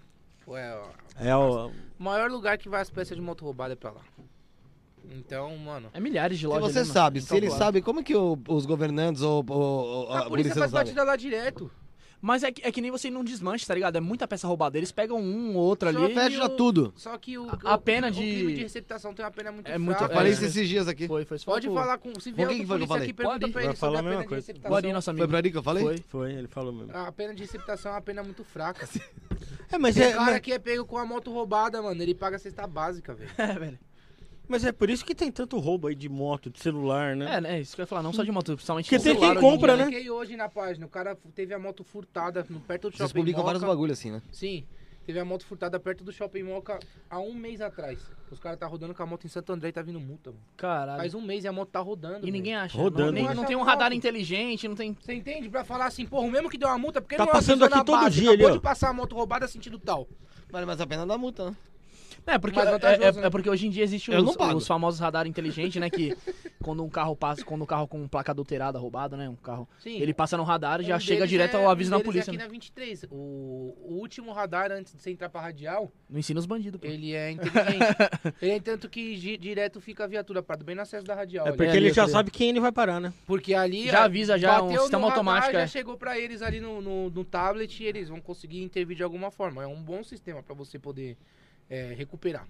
É, 0.52 1.30
É 1.30 1.36
o. 1.36 1.70
o 1.70 1.72
maior 1.98 2.30
lugar 2.30 2.60
que 2.60 2.70
vai 2.70 2.80
as 2.80 2.92
peças 2.92 3.18
de 3.18 3.22
moto 3.24 3.44
roubada 3.44 3.74
é 3.74 3.76
pra 3.76 3.90
lá. 3.90 4.02
Então, 5.12 5.58
mano. 5.58 5.90
É 5.92 6.00
milhares 6.00 6.38
de 6.38 6.44
Se 6.44 6.48
lojas. 6.48 6.72
você 6.74 6.80
ali, 6.80 6.88
mano. 6.88 6.94
sabe, 6.94 7.22
se 7.22 7.34
ele 7.34 7.48
Calculado. 7.48 7.66
sabe, 7.66 7.82
como 7.82 8.04
que 8.04 8.16
o- 8.16 8.38
os 8.48 8.68
governantes 8.68 9.24
ou, 9.24 9.44
ou- 9.50 9.58
ou 9.58 10.10
A, 10.14 10.20
a, 10.20 10.24
polícia 10.26 10.30
polícia 10.30 10.56
faz 10.60 10.72
batida 10.72 11.04
lá 11.04 11.16
direto. 11.16 11.72
Mas 12.22 12.44
é 12.44 12.52
que, 12.52 12.62
é 12.68 12.72
que 12.72 12.82
nem 12.82 12.92
você 12.92 13.10
num 13.10 13.24
desmanche, 13.24 13.66
tá 13.66 13.74
ligado? 13.74 13.96
É 13.96 14.02
muita 14.02 14.28
peça 14.28 14.46
roubada. 14.48 14.78
Eles 14.78 14.92
pegam 14.92 15.18
um 15.22 15.56
ou 15.56 15.64
outro 15.64 15.90
Só 15.92 15.98
ali. 16.04 16.14
Fecha 16.14 16.46
o- 16.46 16.50
tudo. 16.50 16.94
Só 16.98 17.18
que 17.18 17.38
o, 17.38 17.50
A- 17.50 17.72
a 17.72 17.76
o- 17.76 17.80
pena 17.80 18.08
o 18.08 18.12
de- 18.12 18.18
crime 18.20 18.54
de 18.56 18.62
receptação 18.64 19.14
tem 19.14 19.24
uma 19.24 19.32
pena 19.32 19.52
muito 19.54 19.68
É 19.68 19.78
muito- 19.78 19.98
fraca. 19.98 20.14
Eu 20.14 20.18
falei 20.18 20.32
É. 20.32 20.36
isso 20.36 20.44
esses 20.46 20.68
dias 20.68 20.88
aqui. 20.90 21.08
Foi, 21.08 21.24
foi 21.24 21.38
só 21.38 21.46
Pode 21.52 21.68
falar 21.68 21.98
com. 21.98 22.10
Se 22.20 22.30
Com 22.32 22.36
vier 22.36 22.48
outro 22.50 22.62
que 22.62 22.68
polícia 22.68 22.88
falei? 22.88 23.04
aqui, 23.04 23.14
pergunta 23.14 23.40
Pode. 23.40 23.52
pra 23.54 23.62
ele 23.64 23.76
sobre 23.76 23.80
falar 23.80 23.96
a 23.96 24.00
a 24.00 24.04
pena 24.04 24.10
mesma 24.10 24.24
de 24.24 24.28
coisa. 24.30 24.48
receptação. 24.48 24.94
Nosso 24.94 25.10
amigo. 25.12 25.22
Foi 25.22 25.28
pra 25.30 25.38
ali 25.38 25.52
que 25.52 25.58
eu 25.58 25.64
falei? 25.64 25.84
Foi. 25.84 25.98
Foi, 26.10 26.34
ele 26.34 26.48
falou 26.48 26.74
mesmo. 26.74 26.96
A 26.98 27.12
pena 27.12 27.34
de 27.34 27.42
receptação 27.44 27.92
é 27.92 27.96
uma 27.96 28.02
pena 28.02 28.22
muito 28.24 28.44
fraca. 28.44 28.88
É, 29.72 29.78
mas 29.78 29.96
é, 29.98 30.14
cara 30.14 30.32
mas, 30.32 30.40
que 30.40 30.52
é 30.52 30.58
pego 30.58 30.84
com 30.84 30.98
a 30.98 31.06
moto 31.06 31.32
roubada, 31.32 31.80
mano. 31.80 32.02
Ele 32.02 32.16
paga 32.16 32.38
a 32.38 32.40
cesta 32.40 32.66
básica, 32.66 33.14
velho. 33.14 33.30
É, 33.38 33.54
velho. 33.60 33.80
Mas 34.50 34.66
é 34.66 34.72
por 34.72 34.90
isso 34.90 35.06
que 35.06 35.16
tem 35.16 35.32
tanto 35.32 35.58
roubo 35.60 35.88
aí 35.88 35.96
de 35.96 36.10
moto, 36.10 36.50
de 36.50 36.60
celular, 36.60 37.16
né? 37.16 37.36
É, 37.36 37.42
né? 37.42 37.62
Isso 37.62 37.76
que 37.76 37.82
eu 37.82 37.84
ia 37.84 37.88
falar. 37.88 38.04
Não 38.04 38.12
só 38.12 38.24
de 38.24 38.32
moto, 38.32 38.54
principalmente 38.56 38.86
Porque 38.86 38.98
de 38.98 39.04
tem 39.04 39.14
celular 39.14 39.34
quem 39.34 39.42
compra, 39.42 39.76
dia, 39.76 39.86
né? 39.86 39.92
Fiquei 39.92 40.10
hoje 40.10 40.36
na 40.36 40.50
página. 40.50 40.86
O 40.86 40.90
cara 40.90 41.16
teve 41.36 41.54
a 41.54 41.60
moto 41.60 41.84
furtada 41.84 42.46
no, 42.50 42.60
perto 42.60 42.90
do 42.90 42.98
Vocês 42.98 43.08
shopping 43.10 43.20
publicam 43.22 43.44
vários 43.44 43.62
Moca. 43.64 43.74
bagulho 43.74 43.94
assim, 43.94 44.12
né? 44.12 44.22
Sim. 44.32 44.66
Teve 45.06 45.20
a 45.20 45.26
moto 45.26 45.44
furtada 45.44 45.80
perto 45.80 46.04
do 46.04 46.12
shopping 46.12 46.44
Moca 46.44 46.78
há 47.10 47.20
um 47.20 47.34
mês 47.34 47.62
atrás. 47.62 48.00
Os 48.30 48.38
caras 48.40 48.60
tá 48.60 48.68
rodando 48.68 48.94
com 48.94 49.02
a 49.02 49.06
moto 49.08 49.26
em 49.26 49.28
Santo 49.28 49.52
André 49.52 49.70
e 49.70 49.72
tá 49.72 49.82
vindo 49.82 50.00
multa, 50.00 50.30
mano. 50.30 50.44
Caralho. 50.56 51.00
Faz 51.00 51.16
um 51.16 51.22
mês 51.22 51.44
e 51.46 51.48
a 51.48 51.52
moto 51.52 51.70
tá 51.70 51.80
rodando. 51.80 52.28
E 52.28 52.30
ninguém 52.32 52.54
acha. 52.56 52.78
Rodando, 52.78 53.14
Não, 53.14 53.26
nem- 53.28 53.34
não 53.36 53.44
tem 53.44 53.56
um 53.56 53.64
radar 53.64 53.92
inteligente, 53.92 54.68
não 54.68 54.76
tem. 54.76 54.96
Você 55.00 55.14
entende? 55.16 55.50
Pra 55.50 55.64
falar 55.64 55.88
assim, 55.88 56.06
porra, 56.06 56.28
o 56.28 56.32
mesmo 56.32 56.48
que 56.48 56.60
deu 56.60 56.68
uma 56.68 56.78
multa, 56.78 57.02
porque 57.02 57.16
Tá 57.16 57.26
não 57.26 57.32
passando 57.32 57.66
aqui 57.66 57.84
todo 57.84 58.02
base, 58.02 58.20
dia 58.22 58.30
ali, 58.30 58.36
acabou 58.38 58.52
ó. 58.52 58.58
de 58.58 58.62
passar 58.62 58.90
a 58.90 58.94
moto 58.94 59.16
roubada 59.16 59.48
sentido 59.48 59.80
tal. 59.80 60.08
Vale 60.52 60.68
mais 60.68 60.80
a 60.80 60.86
pena 60.86 61.08
da 61.08 61.18
multa, 61.18 61.50
né? 61.50 61.56
É, 62.34 62.38
porque, 62.38 62.56
mais 62.58 62.68
é, 62.68 62.72
vantajoso, 62.72 63.20
é- 63.20 63.22
né? 63.22 63.28
é 63.28 63.30
porque 63.30 63.50
hoje 63.50 63.68
em 63.68 63.70
dia 63.70 63.84
existem 63.84 64.14
Eu 64.14 64.24
os, 64.24 64.36
os 64.56 64.68
famosos 64.68 65.00
radar 65.00 65.28
inteligentes, 65.28 65.80
né? 65.80 65.90
Que 65.90 66.16
quando 66.62 66.84
um 66.84 66.90
carro 66.90 67.16
passa, 67.16 67.44
quando 67.44 67.62
um 67.64 67.66
carro 67.66 67.88
com 67.88 68.08
placa 68.08 68.32
adulterada, 68.32 68.78
roubado, 68.80 69.16
né? 69.18 69.28
Um 69.30 69.36
carro. 69.36 69.68
Sim. 69.80 70.00
Ele 70.00 70.14
passa 70.14 70.38
no 70.38 70.44
radar 70.44 70.82
e 70.82 70.84
já 70.84 70.98
Um 70.98 71.00
chega 71.00 71.28
direto 71.28 71.58
é- 71.58 71.64
ao 71.64 71.70
aviso 71.70 71.90
um 71.90 71.92
da 71.92 71.98
deles 71.98 72.06
é 72.06 72.12
polícia. 72.12 72.32
aqui 72.32 72.38
né? 72.38 72.44
na 72.44 72.50
23. 72.50 73.04
O, 73.10 73.76
o 73.86 73.94
último 74.00 74.32
radar 74.32 74.72
antes 74.72 74.94
de 74.94 75.02
você 75.02 75.12
entrar 75.12 75.30
pra 75.30 75.42
radial, 75.42 75.92
Não 76.10 76.20
ensina 76.20 76.40
os 76.40 76.46
bandidos, 76.46 76.80
pô. 76.80 76.88
ele 76.88 77.14
é 77.14 77.32
inteligente. 77.32 77.86
ele 78.42 78.52
é 78.52 78.60
tanto 78.60 78.90
que 78.90 79.16
direto 79.38 79.80
fica 79.82 80.04
a 80.04 80.08
viatura 80.08 80.42
parada 80.44 80.64
bem 80.64 80.76
no 80.76 80.82
acesso 80.82 81.06
da 81.06 81.16
radial. 81.16 81.48
É 81.48 81.52
porque 81.52 81.64
ali, 81.70 81.78
ele 81.78 81.94
já 81.94 82.08
sabe 82.08 82.32
quem 82.32 82.50
ele 82.50 82.60
vai 82.60 82.72
parar, 82.72 83.00
né? 83.00 83.14
Porque 83.26 83.54
ali 83.54 83.88
Já 83.88 84.04
avisa 84.04 84.38
já, 84.38 84.62
um 84.62 84.70
sistema 84.70 85.00
no 85.00 85.08
radar, 85.08 85.18
automático, 85.18 85.54
já 85.54 85.62
é. 85.62 85.68
chegou 85.68 85.98
pra 85.98 86.18
eles 86.18 86.42
ali 86.42 86.60
no, 86.60 86.82
no, 86.82 87.10
no 87.10 87.24
tablet 87.26 87.82
e 87.82 87.86
eles 87.86 88.10
vão 88.10 88.20
conseguir 88.20 88.62
intervir 88.62 88.98
de 88.98 89.04
alguma 89.04 89.32
forma. 89.32 89.64
É 89.64 89.68
um 89.68 89.82
bom 89.82 90.04
sistema 90.04 90.44
pra 90.44 90.54
você 90.54 90.78
poder 90.78 91.18
é, 91.70 91.94
recuperar. 91.94 92.48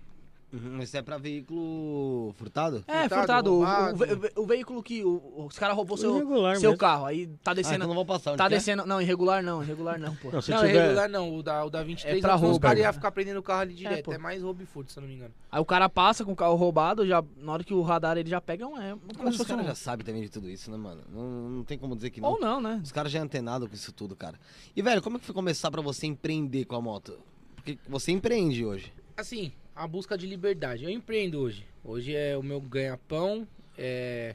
Uhum, 0.52 0.82
Esse 0.82 0.98
é 0.98 1.02
pra 1.04 1.20
veículo 1.20 2.34
furtado? 2.34 2.84
É, 2.88 3.08
Furtado, 3.08 3.52
furtado. 3.52 3.52
O, 3.54 3.91
o 3.91 3.96
ve- 4.20 4.32
o 4.36 4.46
veículo 4.48 4.82
que 4.82 5.04
o- 5.06 5.46
os 5.46 5.60
caras 5.60 5.76
roubou 5.76 5.96
seu, 5.96 6.16
Irregular 6.16 6.56
seu 6.56 6.72
mesmo. 6.72 6.80
carro. 6.80 7.06
Aí 7.06 7.28
tá 7.44 7.52
Ah, 7.52 7.54
descendo. 7.54 7.76
então 7.76 7.88
não 7.90 7.94
vou 7.94 8.04
passar. 8.06 8.36
Tá 8.36 8.48
é? 8.48 8.50
descendo. 8.50 8.84
Não, 8.84 9.00
irregular 9.00 9.44
não, 9.44 9.62
irregular 9.62 10.00
não, 10.00 10.16
pô. 10.16 10.32
Não, 10.32 10.41
se 10.41 10.50
não, 10.50 10.62
tiver... 10.62 10.74
irregular 10.74 11.08
não. 11.08 11.36
O 11.36 11.44
da, 11.44 11.64
o 11.66 11.70
da 11.70 11.84
23 11.84 12.18
É 12.18 12.22
pra 12.22 12.32
é 12.32 12.36
os 12.36 12.41
roubo, 12.41 12.60
caras 12.60 12.80
iam 12.80 12.94
ficar 12.94 13.12
prendendo 13.12 13.40
o 13.40 13.44
carro 13.44 13.62
ali 13.62 13.76
direto. 13.76 14.06
pô. 14.06 14.14
É, 14.14 14.18
mais 14.18 14.41
roubo 14.41 14.64
e 14.64 14.66
furto, 14.66 14.91
se 14.91 14.98
eu 14.98 15.02
não 15.02 15.08
me 15.08 15.14
engano. 15.18 15.32
Aí 15.52 15.62
o 15.62 15.66
cara 15.66 15.88
passa 15.88 16.26
com 16.26 16.32
o 16.32 16.36
carro 16.36 16.56
roubado, 16.56 17.06
já, 17.06 17.24
na 17.38 17.52
hora 17.52 17.64
que 17.64 17.74
o 17.76 17.84
radar 17.84 18.18
ele 18.18 18.28
já 18.30 18.41
pega, 18.41 18.64
é 18.64 18.68
um- 18.68 18.82
é 18.82 18.96
Mas 19.24 19.40
os 19.40 19.46
caras 19.46 19.66
já 19.68 19.76
sabem 19.76 20.04
também 20.04 20.24
de 20.24 20.30
tudo 20.30 20.50
isso, 20.50 20.72
né, 20.72 20.78
mano? 20.78 21.02
Não, 21.14 21.50
não 21.50 21.64
tem 21.64 21.78
como 21.78 21.96
dizer 21.96 22.10
que 22.10 22.20
não. 22.20 22.30
Ou 22.30 22.40
não, 22.40 22.60
né? 22.60 22.82
Os 22.84 22.91
caras 22.91 23.12
já 23.12 23.20
é 23.20 23.22
antenado 23.22 23.68
com 23.70 23.76
isso 23.76 23.91
tudo, 23.91 24.16
cara. 24.16 24.40
E, 24.76 24.82
velho, 24.82 25.00
como 25.00 25.18
é 25.18 25.20
que 25.20 25.28
foi 25.28 25.36
começar 25.36 25.70
pra 25.70 25.82
você 25.84 26.08
empreender 26.08 26.66
com 26.66 26.76
a 26.76 26.82
moto? 26.82 27.20
Porque 27.56 27.78
você 27.88 28.12
empreende 28.12 28.66
hoje. 28.66 28.91
Assim, 29.20 29.52
a 29.76 29.86
busca 29.86 30.18
de 30.18 30.26
liberdade. 30.26 30.86
Eu 30.86 30.90
empreendo 30.90 31.41
hoje. 31.41 31.66
Hoje 31.84 32.16
é 32.16 32.38
o 32.38 32.41
meu 32.41 32.62
ganha-pão. 32.62 33.46
É, 33.78 34.34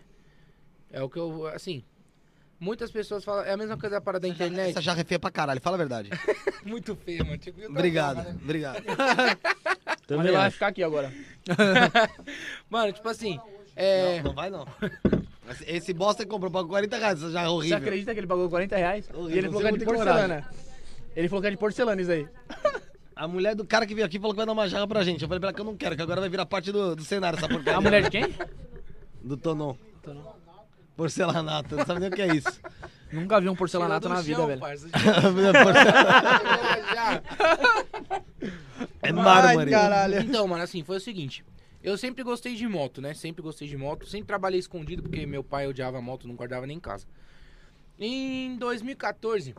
é 0.93 1.03
o 1.03 1.09
que 1.09 1.19
eu. 1.19 1.47
Assim. 1.47 1.83
Muitas 2.61 2.91
pessoas 2.91 3.25
falam. 3.25 3.45
É 3.45 3.53
a 3.53 3.57
mesma 3.57 3.79
coisa 3.79 3.97
da 3.97 4.01
parada 4.01 4.27
da 4.27 4.29
internet. 4.29 4.71
Essa 4.71 4.83
jarra 4.83 5.01
é 5.01 5.05
feia 5.05 5.19
pra 5.19 5.31
caralho, 5.31 5.61
fala 5.61 5.77
a 5.77 5.79
verdade. 5.79 6.11
Muito 6.65 6.95
feio, 6.97 7.25
mano. 7.25 7.41
Outra 7.47 7.69
obrigado, 7.71 8.17
jarra, 8.17 8.29
né? 8.31 8.39
obrigado. 8.43 8.85
Também 10.07 10.27
ele 10.29 10.37
vai 10.37 10.51
ficar 10.51 10.67
aqui 10.67 10.83
agora. 10.83 11.11
Mano, 12.69 12.93
tipo 12.93 13.09
assim. 13.09 13.41
É. 13.75 14.19
Não, 14.19 14.25
não 14.25 14.35
vai 14.35 14.51
não. 14.51 14.67
Esse- 15.67 15.95
bosta 15.95 16.27
comprou 16.27 16.51
pagou 16.51 16.69
40 16.71 16.97
reais, 16.99 17.23
essa 17.23 17.31
jarra 17.33 17.47
é 17.47 17.49
Você 17.49 17.55
horrível. 17.55 17.79
acredita 17.79 18.13
que 18.13 18.21
ele 18.21 18.27
pagou 18.27 18.51
40 18.51 18.77
reais? 18.77 19.09
Horrível, 19.15 19.31
e 19.35 19.39
ele 19.39 19.49
falou 19.49 19.61
que 19.63 19.67
é 19.67 19.71
você 19.73 19.79
de 19.79 19.85
porcelana. 19.87 20.51
Ele 21.17 21.29
falou 21.29 21.41
que 21.43 21.49
é 21.49 21.51
de 21.51 21.57
porcelana 21.57 22.03
isso 22.03 22.11
aí. 22.13 22.29
A 23.17 23.29
mulher 23.29 23.55
do 23.55 23.65
cara 23.65 23.87
que 23.87 23.95
veio 23.95 24.07
aqui 24.07 24.19
falou 24.19 24.33
que 24.33 24.39
vai 24.39 24.47
dar 24.47 24.53
uma 24.53 24.69
jarra 24.69 24.87
pra 24.89 25.05
gente. 25.05 25.23
Eu 25.23 25.29
falei 25.29 25.41
pra 25.41 25.49
ela 25.51 25.55
que 25.55 25.61
eu 25.61 25.65
não 25.65 25.77
quero, 25.77 25.95
que 25.95 26.03
agora 26.03 26.21
vai 26.21 26.29
virar 26.29 26.47
parte 26.47 26.73
do, 26.73 26.97
do 26.97 27.05
cenário 27.05 27.37
essa 27.37 27.49
porcaria. 27.49 27.79
A 27.79 27.81
mulher 27.81 28.03
de 28.03 28.11
quem? 28.11 28.35
Do 29.23 29.37
Tonon. 29.37 29.75
Porcelanato, 30.97 31.77
não 31.77 31.85
sabe 31.87 32.01
nem 32.01 32.09
o 32.09 32.13
que 32.13 32.23
é 32.23 32.35
isso. 32.35 32.61
Nunca 33.13 33.41
vi 33.41 33.49
um 33.49 33.55
porcelanato 33.57 34.09
na 34.09 34.21
vida, 34.21 34.39
chão, 34.39 34.47
velho. 34.49 34.61
parça. 34.61 34.89
É 39.01 39.13
mármore. 39.13 39.71
Então, 40.27 40.49
mano, 40.49 40.63
assim, 40.63 40.83
foi 40.83 40.97
o 40.97 41.01
seguinte. 41.01 41.45
Eu 41.83 41.99
sempre 41.99 42.25
gostei 42.25 42.55
de 42.55 42.67
moto, 42.67 43.01
né? 43.03 43.13
Sempre 43.13 43.43
gostei 43.43 43.69
de 43.69 43.77
moto. 43.77 44.07
Sempre 44.07 44.27
trabalhei 44.27 44.59
escondido, 44.59 45.03
porque 45.03 45.27
meu 45.27 45.45
pai 45.45 45.67
odiava 45.67 46.01
moto, 46.01 46.27
não 46.27 46.35
guardava 46.35 46.67
nem 46.67 46.79
em 46.79 46.81
casa. 46.81 47.07
Em 47.99 48.57
2014, 48.57 49.55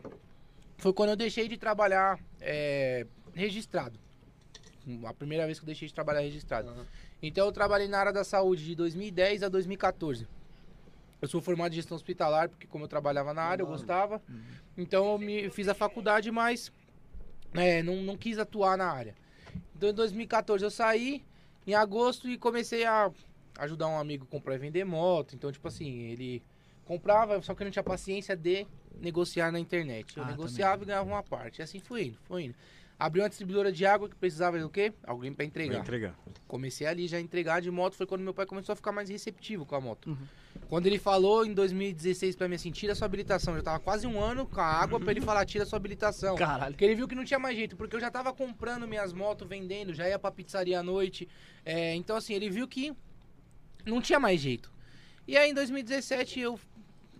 foi 0.77 0.93
quando 0.93 1.11
eu 1.11 1.15
deixei 1.15 1.47
de 1.47 1.57
trabalhar 1.57 2.19
é, 2.41 3.05
registrado. 3.33 3.99
A 5.05 5.13
primeira 5.13 5.45
vez 5.45 5.59
que 5.59 5.63
eu 5.63 5.67
deixei 5.67 5.87
de 5.87 5.93
trabalhar 5.93 6.19
registrado. 6.21 6.71
Então 7.21 7.45
eu 7.45 7.51
trabalhei 7.51 7.87
na 7.87 7.97
área 7.97 8.13
da 8.13 8.23
saúde 8.23 8.63
de 8.65 8.75
2010 8.75 9.43
a 9.43 9.49
2014. 9.49 10.27
Eu 11.21 11.27
sou 11.27 11.41
formado 11.41 11.71
em 11.71 11.75
gestão 11.75 11.95
hospitalar, 11.95 12.49
porque 12.49 12.67
como 12.67 12.83
eu 12.83 12.87
trabalhava 12.87 13.33
na 13.33 13.41
área, 13.41 13.63
eu 13.63 13.67
gostava. 13.67 14.21
Então 14.77 15.13
eu 15.13 15.17
me, 15.17 15.49
fiz 15.49 15.67
a 15.67 15.73
faculdade, 15.73 16.29
mas 16.29 16.71
é, 17.53 17.81
não, 17.81 17.95
não 18.03 18.15
quis 18.15 18.37
atuar 18.37 18.77
na 18.77 18.91
área. 18.91 19.15
Então 19.75 19.89
em 19.89 19.93
2014 19.93 20.63
eu 20.63 20.69
saí 20.69 21.23
em 21.65 21.73
agosto 21.73 22.29
e 22.29 22.37
comecei 22.37 22.85
a 22.85 23.11
ajudar 23.57 23.87
um 23.87 23.97
amigo 23.97 24.25
a 24.25 24.31
comprar 24.31 24.55
e 24.55 24.59
vender 24.59 24.83
moto. 24.83 25.35
Então, 25.35 25.51
tipo 25.51 25.67
assim, 25.67 26.01
ele 26.03 26.43
comprava, 26.85 27.41
só 27.41 27.55
que 27.55 27.63
não 27.63 27.71
tinha 27.71 27.83
paciência 27.83 28.35
de 28.35 28.67
negociar 28.99 29.51
na 29.51 29.59
internet. 29.59 30.17
Eu 30.17 30.23
Ah, 30.23 30.27
negociava 30.27 30.83
e 30.83 30.85
ganhava 30.87 31.07
uma 31.09 31.23
parte. 31.23 31.59
E 31.59 31.63
assim 31.63 31.79
foi 31.79 32.05
indo, 32.07 32.17
foi 32.23 32.43
indo. 32.45 32.55
Abri 32.97 33.19
uma 33.19 33.27
distribuidora 33.27 33.73
de 33.73 33.85
água 33.85 34.07
que 34.07 34.15
precisava 34.15 34.57
do 34.57 34.69
quê? 34.69 34.93
Alguém 35.05 35.33
pra 35.33 35.43
Vai 35.43 35.47
entregar. 35.47 35.79
entregar. 35.81 36.15
Comecei 36.47 36.87
ali 36.87 37.07
já 37.09 37.17
a 37.17 37.19
entregar 37.19 37.61
de 37.61 37.69
moto, 37.69 37.93
foi 37.93 38.05
quando 38.05 38.21
meu 38.21 38.33
pai 38.33 38.45
começou 38.45 38.71
a 38.71 38.75
ficar 38.75 38.93
mais 38.93 39.09
receptivo 39.09 39.65
com 39.65 39.75
a 39.75 39.81
moto. 39.81 40.11
Uhum. 40.11 40.17
Quando 40.69 40.87
ele 40.87 40.97
falou 40.97 41.45
em 41.45 41.53
2016 41.53 42.37
pra 42.37 42.47
mim 42.47 42.55
assim, 42.55 42.71
tira 42.71 42.95
sua 42.95 43.05
habilitação. 43.05 43.53
Eu 43.53 43.57
já 43.59 43.63
tava 43.65 43.79
quase 43.81 44.07
um 44.07 44.17
ano 44.17 44.45
com 44.47 44.61
a 44.61 44.65
água 44.65 44.97
pra 44.97 45.11
ele 45.11 45.19
falar, 45.19 45.45
tira 45.45 45.65
sua 45.65 45.75
habilitação. 45.75 46.37
Caralho. 46.37 46.71
Porque 46.71 46.85
ele 46.85 46.95
viu 46.95 47.05
que 47.05 47.15
não 47.15 47.25
tinha 47.25 47.37
mais 47.37 47.57
jeito, 47.57 47.75
porque 47.75 47.97
eu 47.97 47.99
já 47.99 48.09
tava 48.09 48.31
comprando 48.33 48.87
minhas 48.87 49.11
motos, 49.11 49.45
vendendo, 49.45 49.93
já 49.93 50.07
ia 50.07 50.17
pra 50.17 50.31
pizzaria 50.31 50.79
à 50.79 50.83
noite. 50.83 51.27
É, 51.65 51.93
então, 51.95 52.15
assim, 52.15 52.33
ele 52.33 52.49
viu 52.49 52.65
que 52.65 52.93
não 53.85 54.01
tinha 54.01 54.21
mais 54.21 54.39
jeito. 54.39 54.71
E 55.27 55.35
aí, 55.35 55.51
em 55.51 55.53
2017, 55.53 56.39
eu, 56.39 56.57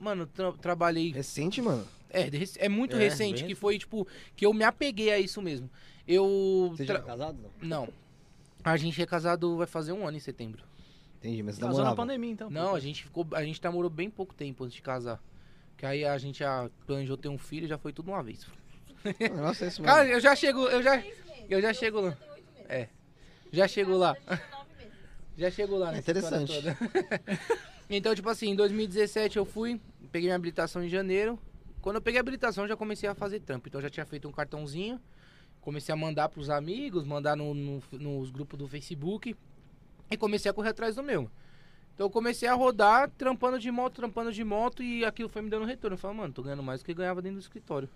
mano, 0.06 0.26
tra- 0.28 0.52
trabalhei. 0.54 1.12
Recente, 1.12 1.62
mano. 1.62 1.86
É, 2.10 2.30
é 2.58 2.70
muito 2.70 2.96
É, 2.96 3.00
recente, 3.00 3.40
bem- 3.42 3.48
que 3.50 3.56
foi, 3.56 3.78
tipo, 3.78 4.08
que 4.36 4.46
eu 4.46 4.54
me 4.54 4.64
apeguei 4.64 5.12
a 5.12 5.20
isso 5.20 5.42
mesmo. 5.42 5.70
Eu. 6.08 6.70
Você 6.72 6.86
já 6.86 6.94
tra- 6.96 7.04
é 7.04 7.06
casado? 7.08 7.38
Não. 7.62 7.82
Não. 7.86 7.90
A 8.64 8.78
gente 8.78 9.02
é 9.02 9.06
casado, 9.06 9.58
vai 9.58 9.68
fazer 9.68 9.92
um 9.92 10.08
ano 10.08 10.16
em 10.18 10.20
setembro. 10.20 10.64
Entendi, 11.18 11.42
mas 11.44 11.56
você 11.56 11.62
Casou 11.62 11.84
na 11.84 11.96
pandemia, 11.96 12.32
então. 12.32 12.50
Não, 12.50 12.76
a 12.76 12.80
gente 12.80 13.04
ficou. 13.04 13.26
A 13.34 13.44
gente 13.44 13.62
namorou 13.64 13.90
bem 13.90 14.10
pouco 14.10 14.34
tempo 14.34 14.64
antes 14.64 14.76
de 14.76 14.82
casar. 14.82 15.20
Que 15.78 15.86
aí 15.86 16.06
a 16.06 16.18
gente 16.18 16.40
já 16.40 16.70
planejou 16.86 17.18
ter 17.18 17.28
um 17.30 17.38
filho 17.38 17.68
já 17.68 17.78
foi 17.78 17.92
tudo 17.92 18.10
uma 18.12 18.22
vez. 18.24 18.46
Nossa, 19.36 19.66
é 19.66 19.68
isso 19.68 19.82
Cara, 19.84 20.02
mesmo. 20.04 20.14
eu 20.16 20.20
já 20.20 20.36
chego, 20.36 20.60
eu 20.68 20.82
já. 20.84 21.04
Eu 21.50 21.62
já 21.62 21.74
chego 21.74 22.00
lá. 22.02 22.18
É. 22.70 22.88
Já 23.52 23.68
chego 23.68 23.98
lá. 23.98 24.16
Já 25.38 25.52
chego 25.52 25.78
lá, 25.78 25.90
É 25.90 25.94
né? 25.94 26.00
interessante. 26.00 26.54
então, 27.90 28.16
tipo 28.16 28.30
assim, 28.30 28.50
em 28.52 28.56
2017 28.56 29.38
eu 29.38 29.46
fui, 29.46 29.80
peguei 30.06 30.28
minha 30.28 30.36
habilitação 30.36 30.84
em 30.84 30.90
janeiro. 30.90 31.40
Quando 31.82 31.98
eu 31.98 32.02
peguei 32.02 32.20
a 32.20 32.22
habilitação, 32.22 32.68
já 32.68 32.76
comecei 32.76 33.08
a 33.08 33.14
fazer 33.16 33.40
trampo. 33.40 33.68
Então, 33.68 33.80
já 33.82 33.90
tinha 33.90 34.06
feito 34.06 34.28
um 34.28 34.32
cartãozinho. 34.32 35.00
Comecei 35.62 35.94
a 35.94 35.96
mandar 35.96 36.30
pros 36.30 36.50
amigos, 36.50 37.04
mandar 37.06 37.36
no, 37.36 37.54
no- 37.54 37.84
nos 37.92 38.30
grupos 38.32 38.58
do 38.58 38.68
Facebook. 38.68 39.36
E 40.10 40.18
comecei 40.18 40.50
a 40.50 40.54
correr 40.54 40.70
atrás 40.70 40.96
do 40.96 41.04
meu. 41.04 41.30
Então, 41.94 42.08
eu 42.08 42.10
comecei 42.10 42.48
a 42.48 42.54
rodar, 42.54 43.10
trampando 43.18 43.58
de 43.60 43.72
moto, 43.72 43.96
trampando 43.96 44.32
de 44.32 44.44
moto. 44.44 44.84
E 44.84 45.06
aquilo 45.06 45.30
foi 45.30 45.42
me 45.42 45.50
dando 45.50 45.66
retorno. 45.66 45.96
Eu 45.96 46.00
falei, 46.00 46.18
mano, 46.18 46.34
tô 46.34 46.44
ganhando 46.44 46.64
mais 46.64 46.82
do 46.82 46.86
que 46.86 46.94
ganhava 46.94 47.22
dentro 47.22 47.38
do 47.38 47.42
escritório. 47.42 47.90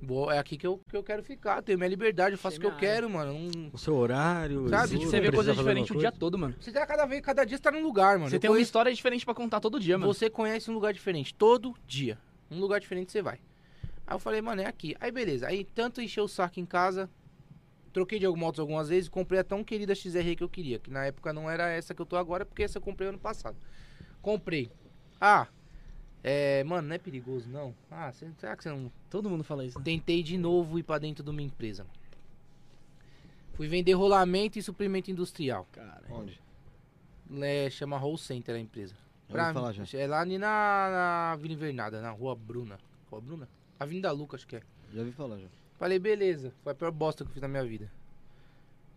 Boa, 0.00 0.34
é 0.34 0.38
aqui 0.38 0.58
que 0.58 0.66
eu, 0.66 0.78
que 0.88 0.96
eu 0.96 1.02
quero 1.02 1.22
ficar. 1.22 1.62
Tenho 1.62 1.78
minha 1.78 1.88
liberdade, 1.88 2.32
eu 2.34 2.38
faço 2.38 2.58
o 2.58 2.60
que 2.60 2.66
eu 2.66 2.76
quero, 2.76 3.08
mano. 3.08 3.32
Não- 3.32 3.70
O 3.72 3.78
seu 3.78 3.94
horário. 3.96 4.68
Sabe, 4.68 4.90
tipo, 4.98 5.04
Você 5.10 5.20
vê 5.20 5.28
precisa 5.28 5.34
coisa 5.36 5.50
fazer 5.54 5.62
diferente 5.62 5.92
o 5.92 5.98
dia 5.98 6.10
coisa. 6.10 6.18
todo, 6.20 6.38
mano. 6.38 6.54
Você 6.60 6.70
tá 6.70 6.86
cada 6.86 7.06
vez, 7.06 7.20
cada 7.22 7.44
dia 7.44 7.56
você 7.56 7.62
tá 7.62 7.70
num 7.72 7.82
lugar, 7.82 8.18
mano. 8.18 8.28
Você 8.30 8.36
Eu 8.36 8.40
tem 8.40 8.50
uma 8.50 8.56
conheço- 8.56 8.68
história 8.68 8.92
diferente 8.94 9.24
pra 9.24 9.34
contar 9.34 9.58
todo 9.58 9.80
dia, 9.80 9.96
mano. 9.96 10.12
Você 10.12 10.28
conhece 10.28 10.70
um 10.70 10.74
lugar 10.74 10.92
diferente, 10.92 11.34
todo 11.34 11.74
dia. 11.86 12.18
Um 12.50 12.60
lugar 12.60 12.78
diferente 12.78 13.10
você 13.10 13.22
vai. 13.22 13.40
Aí 14.06 14.14
eu 14.14 14.18
falei, 14.18 14.40
mano, 14.42 14.60
é 14.62 14.66
aqui. 14.66 14.94
Aí 15.00 15.10
beleza. 15.10 15.48
Aí 15.48 15.64
tanto 15.64 16.00
encheu 16.02 16.24
o 16.24 16.28
saco 16.28 16.60
em 16.60 16.66
casa. 16.66 17.08
Troquei 17.92 18.18
de 18.18 18.28
motos 18.28 18.60
algumas 18.60 18.90
vezes. 18.90 19.08
Comprei 19.08 19.40
a 19.40 19.44
tão 19.44 19.64
querida 19.64 19.94
XR 19.94 20.36
que 20.36 20.44
eu 20.44 20.48
queria. 20.48 20.78
Que 20.78 20.90
na 20.90 21.06
época 21.06 21.32
não 21.32 21.48
era 21.50 21.68
essa 21.70 21.94
que 21.94 22.02
eu 22.02 22.06
tô 22.06 22.16
agora, 22.16 22.44
porque 22.44 22.62
essa 22.62 22.76
eu 22.76 22.82
comprei 22.82 23.08
ano 23.08 23.18
passado. 23.18 23.56
Comprei. 24.20 24.70
Ah, 25.20 25.48
é. 26.30 26.64
Mano, 26.64 26.88
não 26.88 26.94
é 26.94 26.98
perigoso, 26.98 27.48
não. 27.48 27.74
Ah, 27.90 28.10
cê- 28.12 28.28
será 28.38 28.56
que 28.56 28.62
você 28.62 28.68
não. 28.70 28.90
Todo 29.08 29.30
mundo 29.30 29.44
fala 29.44 29.64
isso, 29.64 29.78
né? 29.78 29.84
Tentei 29.84 30.22
de 30.22 30.36
novo 30.36 30.78
ir 30.78 30.82
pra 30.82 30.98
dentro 30.98 31.22
de 31.24 31.30
uma 31.30 31.40
empresa. 31.42 31.86
Fui 33.54 33.68
vender 33.68 33.92
rolamento 33.94 34.58
e 34.58 34.62
suprimento 34.62 35.10
industrial. 35.10 35.66
Cara. 35.72 36.02
Onde? 36.10 36.38
É, 37.40 37.70
chama 37.70 37.96
Roll 37.96 38.18
Center 38.18 38.54
a 38.54 38.58
empresa. 38.58 38.94
Já 39.28 39.42
ouvi 39.42 39.54
falar 39.54 39.72
já. 39.72 39.98
É 39.98 40.06
lá 40.06 40.20
ali 40.20 40.38
na, 40.38 40.48
na 41.30 41.36
Vila 41.40 41.54
Invernada, 41.54 42.00
na 42.00 42.10
Rua 42.10 42.34
Bruna. 42.36 42.78
Rua 43.10 43.20
Bruna? 43.20 43.48
Avenida 43.80 44.12
Lucas, 44.12 44.40
acho 44.40 44.46
que 44.46 44.56
é. 44.56 44.62
Já 44.92 45.00
ouvi 45.00 45.12
falar 45.12 45.38
já. 45.38 45.48
Falei, 45.78 45.98
beleza. 45.98 46.52
Foi 46.62 46.72
a 46.72 46.74
pior 46.74 46.90
bosta 46.92 47.24
que 47.24 47.30
eu 47.30 47.32
fiz 47.32 47.42
na 47.42 47.48
minha 47.48 47.64
vida. 47.64 47.90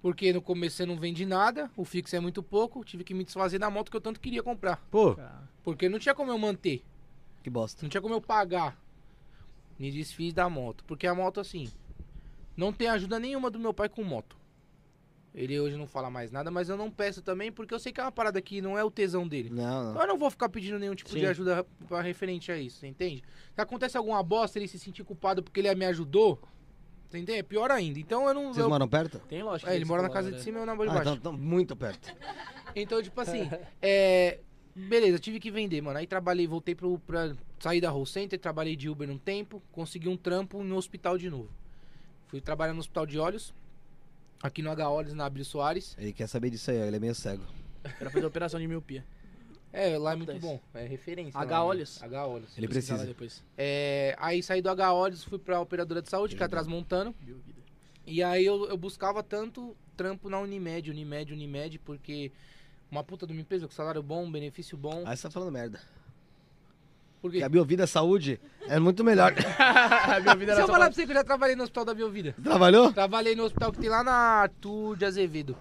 Porque 0.02 0.32
no 0.32 0.42
começo 0.42 0.78
você 0.78 0.86
não 0.86 0.98
vende 0.98 1.26
nada, 1.26 1.70
o 1.76 1.84
fixo 1.84 2.16
é 2.16 2.20
muito 2.22 2.42
pouco, 2.42 2.86
tive 2.86 3.04
que 3.04 3.14
me 3.14 3.24
desfazer 3.26 3.60
da 3.60 3.70
moto 3.70 3.92
que 3.92 3.98
eu 3.98 4.02
tanto 4.02 4.20
queria 4.20 4.42
comprar. 4.42 4.78
Pô. 4.90 5.18
Porque 5.64 5.90
não 5.90 6.00
tinha 6.00 6.16
como 6.16 6.32
eu 6.32 6.38
manter, 6.38 6.84
Que 7.44 7.50
bosta. 7.50 7.82
não 7.84 7.90
tinha 7.90 8.02
como 8.02 8.14
eu 8.14 8.22
pagar. 8.22 8.78
Me 9.78 9.92
desfiz 9.92 10.34
da 10.34 10.50
moto. 10.50 10.84
Porque 10.86 11.08
a 11.08 11.16
moto, 11.16 11.40
assim, 11.40 11.72
não 12.56 12.74
tem 12.74 12.88
ajuda 12.90 13.20
nenhuma 13.20 13.50
do 13.50 13.60
meu 13.60 13.74
pai 13.74 13.88
com 13.90 14.04
moto. 14.04 14.38
Ele 15.34 15.60
hoje 15.60 15.78
não 15.78 15.86
fala 15.88 16.10
mais 16.10 16.32
nada, 16.32 16.50
mas 16.50 16.70
eu 16.70 16.76
não 16.76 16.90
peço 16.90 17.22
também, 17.22 17.52
porque 17.52 17.74
eu 17.74 17.80
sei 17.80 17.94
que 17.94 18.00
é 18.02 18.04
uma 18.04 18.12
parada 18.12 18.42
que 18.42 18.62
não 18.62 18.78
é 18.78 18.84
o 18.84 18.90
tesão 18.92 19.28
dele. 19.28 19.50
Não, 19.52 19.94
não. 19.94 20.02
Eu 20.02 20.08
não 20.08 20.18
vou 20.18 20.30
ficar 20.32 20.50
pedindo 20.50 20.80
nenhum 20.80 20.96
tipo 20.96 21.12
Sim. 21.12 21.20
de 21.20 21.28
ajuda 21.28 21.66
pra 21.88 22.02
referente 22.02 22.52
a 22.52 22.58
isso, 22.58 22.80
você 22.80 22.88
entende? 22.88 23.24
Se 23.54 23.62
acontece 23.62 23.96
alguma 23.96 24.22
bosta, 24.24 24.58
ele 24.58 24.68
se 24.68 24.80
sentir 24.80 25.04
culpado 25.04 25.44
porque 25.44 25.60
ele 25.60 25.74
me 25.76 25.86
ajudou, 25.86 26.40
Entendeu? 27.10 27.38
É 27.38 27.42
pior 27.44 27.72
ainda. 27.72 28.00
Então 28.00 28.28
eu 28.28 28.34
não. 28.36 28.54
Vocês 28.54 28.58
eu- 28.64 28.70
moram 28.70 28.88
perto? 28.88 29.18
Tem 29.28 29.42
lógica. 29.42 29.72
É, 29.72 29.76
ele 29.76 29.84
mora 29.86 30.04
na 30.04 30.12
casa 30.12 30.30
de 30.30 30.38
né? 30.38 30.44
cima 30.44 30.60
e 30.60 30.62
eu 30.62 30.66
na 30.68 30.76
de 30.76 30.84
Ah, 30.84 30.86
baixo. 30.86 31.02
então, 31.02 31.16
então 31.16 31.34
muito 31.34 31.76
perto. 31.76 32.16
Então, 32.76 33.02
tipo 33.02 33.20
assim, 33.20 33.50
é. 33.82 34.40
Beleza, 34.88 35.20
tive 35.20 35.40
que 35.40 35.52
vender, 35.52 35.82
mano. 35.82 36.00
Aí 36.00 36.08
trabalhei, 36.08 36.48
voltei 36.48 36.76
pro, 36.76 37.00
pra 37.00 37.36
sair 37.60 37.82
da 37.82 37.90
Roll 37.90 38.06
Center, 38.06 38.40
trabalhei 38.40 38.76
de 38.76 38.90
Uber 38.90 39.10
um 39.10 39.18
tempo, 39.18 39.62
consegui 39.72 40.08
um 40.08 40.18
trampo 40.18 40.64
no 40.64 40.78
hospital 40.78 41.18
de 41.18 41.30
novo. 41.30 41.50
Fui 42.28 42.40
trabalhar 42.40 42.74
no 42.74 42.80
hospital 42.80 43.06
de 43.06 43.18
olhos, 43.20 43.54
aqui 44.42 44.62
no 44.62 44.70
H 44.70 44.90
Olhos, 44.90 45.14
na 45.14 45.26
Abílio 45.26 45.46
Soares. 45.46 45.96
Ele 45.98 46.14
quer 46.14 46.28
saber 46.28 46.50
disso 46.50 46.70
aí, 46.72 46.80
ó, 46.80 46.86
ele 46.86 46.96
é 46.96 47.00
meio 47.00 47.16
cego. 47.16 47.44
Pra 47.98 48.10
fazer 48.10 48.26
operação 48.26 48.60
de 48.60 48.68
miopia. 48.68 49.04
É, 49.72 49.98
lá 49.98 50.14
é 50.14 50.16
muito 50.16 50.34
bom, 50.40 50.60
é 50.74 50.86
referência. 50.86 51.40
H 51.40 51.56
né? 51.56 51.62
Olhos? 51.62 52.04
H 52.04 52.26
Olhos. 52.26 52.58
Ele 52.58 52.68
precisa. 52.68 53.06
Depois. 53.06 53.44
É, 53.58 54.16
aí 54.20 54.42
saí 54.42 54.62
do 54.62 54.70
H 54.70 54.94
Olhos, 54.94 55.24
fui 55.24 55.38
pra 55.38 55.60
operadora 55.60 56.02
de 56.02 56.10
saúde, 56.10 56.36
que 56.36 56.42
é 56.42 56.46
a 56.46 56.50
Transmontano. 56.50 57.14
E 58.06 58.24
aí 58.24 58.46
eu, 58.46 58.68
eu 58.68 58.78
buscava 58.78 59.22
tanto 59.22 59.76
trampo 59.96 60.30
na 60.30 60.40
Unimed, 60.40 60.90
Unimed, 60.90 61.34
Unimed, 61.34 61.80
porque 61.80 62.32
uma 62.92 63.04
puta 63.04 63.26
de 63.28 63.34
uma 63.34 63.42
empresa 63.42 63.68
com 63.68 63.74
salário 63.74 64.02
bom, 64.02 64.30
benefício 64.30 64.78
bom. 64.78 65.04
Aí 65.06 65.16
você 65.16 65.24
tá 65.24 65.32
falando 65.32 65.52
merda. 65.52 65.80
Por 67.22 67.28
Porque 67.28 67.40
quê? 67.40 67.44
a 67.44 67.50
Biovida 67.50 67.86
Saúde 67.86 68.40
é 68.68 68.80
muito 68.80 69.04
melhor. 69.04 69.34
a 69.60 70.20
minha 70.22 70.36
vida 70.36 70.56
Se 70.56 70.62
eu 70.62 70.68
falar 70.68 70.86
pra 70.86 70.94
você 70.96 71.06
que 71.06 71.12
eu 71.12 71.16
já 71.16 71.24
trabalhei 71.24 71.56
no 71.56 71.64
hospital 71.64 71.86
da 71.86 71.94
Biovida. 71.94 72.34
Trabalhou? 72.42 72.94
Trabalhei 72.94 73.36
no 73.36 73.44
hospital 73.44 73.72
que 73.74 73.80
tem 73.80 73.90
lá 73.90 74.04
na 74.04 74.14
Arthur 74.14 74.96
de 74.96 75.06
Azevedo. 75.06 75.58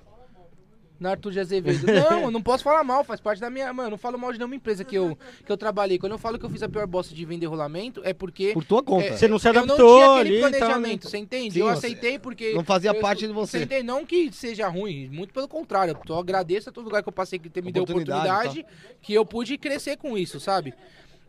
Na 0.98 1.10
Arthur 1.10 1.30
de 1.32 1.40
Azevedo. 1.40 1.86
Não, 1.86 2.22
eu 2.22 2.30
não 2.30 2.42
posso 2.42 2.64
falar 2.64 2.82
mal, 2.82 3.04
faz 3.04 3.20
parte 3.20 3.40
da 3.40 3.48
minha. 3.48 3.72
Mano, 3.72 3.90
não 3.90 3.98
falo 3.98 4.18
mal 4.18 4.32
de 4.32 4.38
nenhuma 4.38 4.56
empresa 4.56 4.82
que 4.84 4.96
eu, 4.96 5.16
que 5.46 5.50
eu 5.52 5.56
trabalhei. 5.56 5.96
Quando 5.98 6.12
eu 6.12 6.18
falo 6.18 6.38
que 6.38 6.44
eu 6.44 6.50
fiz 6.50 6.60
a 6.62 6.68
pior 6.68 6.86
bosta 6.88 7.14
de 7.14 7.24
vender 7.24 7.46
rolamento, 7.46 8.00
é 8.04 8.12
porque. 8.12 8.52
Por 8.52 8.64
tua 8.64 8.82
conta. 8.82 9.06
é, 9.06 9.16
Você 9.16 9.28
não 9.28 9.38
se 9.38 9.48
eu 9.48 9.52
não 9.52 9.62
adaptou 9.62 9.96
tinha 9.98 10.10
ali 10.10 10.20
aquele 10.20 10.36
e 10.38 10.40
tal, 10.40 10.50
planejamento, 10.50 11.04
né? 11.04 11.10
você 11.10 11.18
entende? 11.18 11.54
Sim, 11.54 11.60
eu 11.60 11.68
aceitei 11.68 12.18
porque. 12.18 12.52
não 12.52 12.64
fazia 12.64 12.90
eu- 12.90 13.00
parte 13.00 13.26
de 13.26 13.32
você. 13.32 13.58
Você 13.58 13.64
entende? 13.64 13.82
Não 13.84 14.04
que 14.04 14.32
seja 14.32 14.66
ruim, 14.68 15.08
muito 15.08 15.32
pelo 15.32 15.46
contrário. 15.46 15.96
Eu 16.08 16.18
agradeço 16.18 16.68
a 16.68 16.72
todo 16.72 16.84
lugar 16.86 17.02
que 17.02 17.08
eu 17.08 17.12
passei 17.12 17.38
que 17.38 17.48
me 17.62 17.70
deu 17.70 17.84
Oportunidade, 17.84 18.28
oportunidade, 18.28 18.66
que 19.00 19.14
eu 19.14 19.24
pude 19.24 19.56
crescer 19.56 19.96
com 19.96 20.18
isso, 20.18 20.40
sabe? 20.40 20.74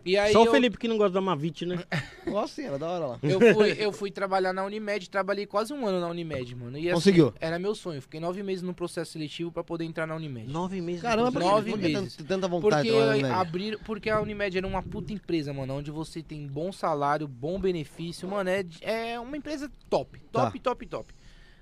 E 0.05 0.17
aí 0.17 0.31
Só 0.31 0.43
eu- 0.45 0.49
o 0.49 0.51
Felipe 0.51 0.77
que 0.77 0.87
não 0.87 0.97
gosta 0.97 1.13
da 1.13 1.21
Mavit, 1.21 1.65
né? 1.65 1.83
Nossa, 2.25 2.53
sim, 2.55 2.63
era 2.63 2.79
da 2.79 2.87
hora 2.89 3.05
lá. 3.05 3.19
eu 3.21 3.39
fui, 3.53 3.71
eu 3.77 3.91
fui 3.91 4.09
trabalhar 4.11 4.53
na 4.53 4.63
Unimed, 4.63 5.09
trabalhei 5.09 5.45
quase 5.45 5.73
um 5.73 5.85
ano 5.85 5.99
na 5.99 6.07
Unimed, 6.07 6.55
mano. 6.55 6.77
E, 6.77 6.87
assim, 6.87 6.93
Conseguiu? 6.95 7.33
Era 7.39 7.59
meu 7.59 7.75
sonho. 7.75 8.01
Fiquei 8.01 8.19
nove 8.19 8.41
meses 8.41 8.61
no 8.63 8.73
processo 8.73 9.11
seletivo 9.11 9.51
pra 9.51 9.63
poder 9.63 9.83
entrar 9.85 10.07
na 10.07 10.15
Unimed. 10.15 10.51
Nove 10.51 10.79
meses. 10.81 11.01
Caramba, 11.01 11.31
por 11.31 11.41
que- 11.41 11.47
Nove 11.47 11.75
meses. 11.75 12.15
tan- 12.15 12.23
tanta 12.25 12.47
vontade 12.47 12.89
Porque 12.89 13.25
abrir, 13.25 13.77
porque 13.79 14.09
a 14.09 14.21
Unimed 14.21 14.57
era 14.57 14.65
uma 14.67 14.81
puta 14.81 15.11
empresa, 15.11 15.51
mano, 15.53 15.73
onde 15.75 15.91
você 15.91 16.23
tem 16.23 16.47
bom 16.47 16.71
salário, 16.71 17.27
bom 17.27 17.59
benefício, 17.59 18.27
mano, 18.27 18.49
é, 18.49 18.63
é 18.81 19.19
uma 19.19 19.35
empresa 19.35 19.69
top, 19.89 20.19
top, 20.31 20.59
Tá. 20.59 20.63
top, 20.71 20.85
top. 20.87 21.13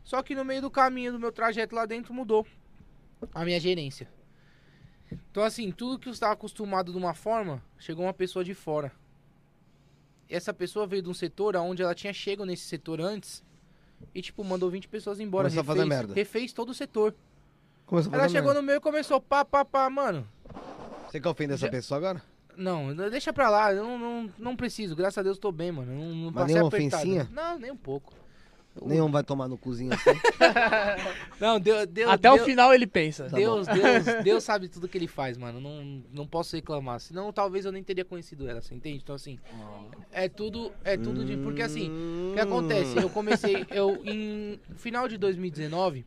Só 0.03 0.22
que 0.22 0.35
no 0.35 0.45
meio 0.45 0.61
do 0.61 0.69
caminho 0.69 1.11
do 1.11 1.19
meu 1.19 1.31
trajeto 1.31 1.76
lá 1.76 1.85
dentro 1.85 2.14
mudou 2.14 2.45
a 3.34 3.43
minha 3.43 3.59
gerência. 3.59 4.07
Então 5.31 5.43
assim, 5.43 5.71
tudo 5.71 5.97
que 5.99 6.07
eu 6.09 6.13
estava 6.13 6.34
acostumado 6.34 6.91
de 6.91 6.97
uma 6.97 7.13
forma, 7.13 7.61
chegou 7.77 8.05
uma 8.05 8.13
pessoa 8.13 8.43
de 8.43 8.53
fora. 8.53 8.91
Essa 10.29 10.53
pessoa 10.53 10.85
veio 10.85 11.01
de 11.01 11.09
um 11.09 11.13
setor 11.13 11.55
onde 11.55 11.81
ela 11.81 11.95
tinha 11.95 12.11
chego 12.13 12.43
nesse 12.45 12.63
setor 12.65 12.99
antes 12.99 13.43
e 14.13 14.21
tipo 14.21 14.43
mandou 14.43 14.69
20 14.69 14.88
pessoas 14.89 15.19
embora, 15.19 15.45
Começou 15.49 15.61
a 15.61 15.63
fazer 15.63 15.79
refez, 15.84 15.97
merda. 15.99 16.13
refez 16.13 16.53
todo 16.53 16.69
o 16.69 16.73
setor. 16.73 17.15
Começou 17.85 18.13
Ela 18.13 18.27
chegou 18.27 18.47
merda. 18.49 18.61
no 18.61 18.65
meio 18.67 18.77
e 18.77 18.81
começou 18.81 19.21
pá, 19.21 19.45
pá, 19.45 19.63
pá, 19.63 19.89
mano. 19.89 20.27
Você 21.09 21.21
quer 21.21 21.29
ofender 21.29 21.55
essa 21.55 21.67
Já- 21.67 21.71
pessoa 21.71 21.97
agora? 21.97 22.21
Não, 22.57 22.93
deixa 23.09 23.31
pra 23.31 23.49
lá, 23.49 23.71
eu 23.71 23.84
não, 23.84 23.97
não, 23.99 24.34
não 24.38 24.55
preciso, 24.55 24.95
graças 24.95 25.17
a 25.19 25.23
Deus 25.23 25.38
tô 25.38 25.51
bem, 25.51 25.71
mano. 25.71 25.93
Não, 25.93 26.05
não 26.15 26.25
Mas 26.25 26.34
passei 26.34 26.53
nenhuma 26.55 26.67
apertado. 26.67 27.03
ofensinha? 27.03 27.29
Não, 27.31 27.59
nem 27.59 27.71
um 27.71 27.77
pouco. 27.77 28.11
Nenhum 28.85 29.09
vai 29.09 29.23
tomar 29.23 29.47
no 29.47 29.57
cozinho 29.57 29.93
assim. 29.93 30.11
Não, 31.39 31.59
Deus, 31.59 31.87
Deus, 31.87 32.11
Até 32.11 32.31
o 32.31 32.35
Deus, 32.35 32.45
final 32.45 32.73
ele 32.73 32.87
pensa. 32.87 33.29
Deus, 33.29 33.67
Deus, 33.67 34.05
Deus 34.23 34.43
sabe 34.43 34.67
tudo 34.67 34.87
que 34.87 34.97
ele 34.97 35.07
faz, 35.07 35.37
mano. 35.37 35.59
Não, 35.59 36.03
não 36.11 36.27
posso 36.27 36.55
reclamar. 36.55 36.99
Senão 36.99 37.31
talvez 37.31 37.65
eu 37.65 37.71
nem 37.71 37.83
teria 37.83 38.05
conhecido 38.05 38.47
ela, 38.47 38.61
você 38.61 38.73
entende? 38.75 39.01
Então 39.03 39.15
assim, 39.15 39.39
é 40.11 40.27
tudo, 40.27 40.71
é 40.83 40.97
tudo 40.97 41.25
de. 41.25 41.37
Porque 41.37 41.61
assim, 41.61 41.89
o 42.31 42.33
que 42.33 42.39
acontece? 42.39 42.97
Eu 42.97 43.09
comecei, 43.09 43.65
eu 43.71 44.01
em 44.03 44.59
final 44.75 45.07
de 45.07 45.17
2019, 45.17 46.05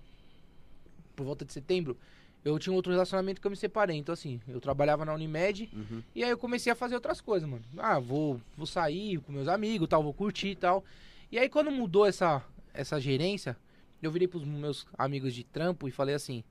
por 1.16 1.24
volta 1.24 1.44
de 1.44 1.52
setembro, 1.52 1.96
eu 2.44 2.58
tinha 2.58 2.72
um 2.72 2.76
outro 2.76 2.90
relacionamento 2.92 3.40
que 3.40 3.46
eu 3.46 3.50
me 3.50 3.56
separei. 3.56 3.96
Então 3.96 4.12
assim, 4.12 4.40
eu 4.48 4.60
trabalhava 4.60 5.04
na 5.04 5.14
Unimed 5.14 5.70
e 6.14 6.24
aí 6.24 6.30
eu 6.30 6.38
comecei 6.38 6.72
a 6.72 6.76
fazer 6.76 6.94
outras 6.94 7.20
coisas, 7.20 7.48
mano. 7.48 7.64
Ah, 7.76 7.98
vou, 7.98 8.40
vou 8.56 8.66
sair 8.66 9.18
com 9.18 9.32
meus 9.32 9.48
amigos, 9.48 9.88
tal, 9.88 10.02
vou 10.02 10.14
curtir 10.14 10.48
e 10.48 10.56
tal. 10.56 10.84
E 11.30 11.38
aí 11.38 11.48
quando 11.48 11.70
mudou 11.70 12.06
essa, 12.06 12.42
essa 12.72 13.00
gerência, 13.00 13.56
eu 14.02 14.10
virei 14.10 14.28
pros 14.28 14.44
meus 14.44 14.86
amigos 14.96 15.34
de 15.34 15.44
trampo 15.44 15.88
e 15.88 15.90
falei 15.90 16.14
assim, 16.14 16.42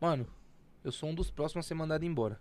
mano, 0.00 0.26
eu 0.82 0.90
sou 0.92 1.08
um 1.08 1.14
dos 1.14 1.30
próximos 1.30 1.66
a 1.66 1.68
ser 1.68 1.74
mandado 1.74 2.04
embora. 2.04 2.38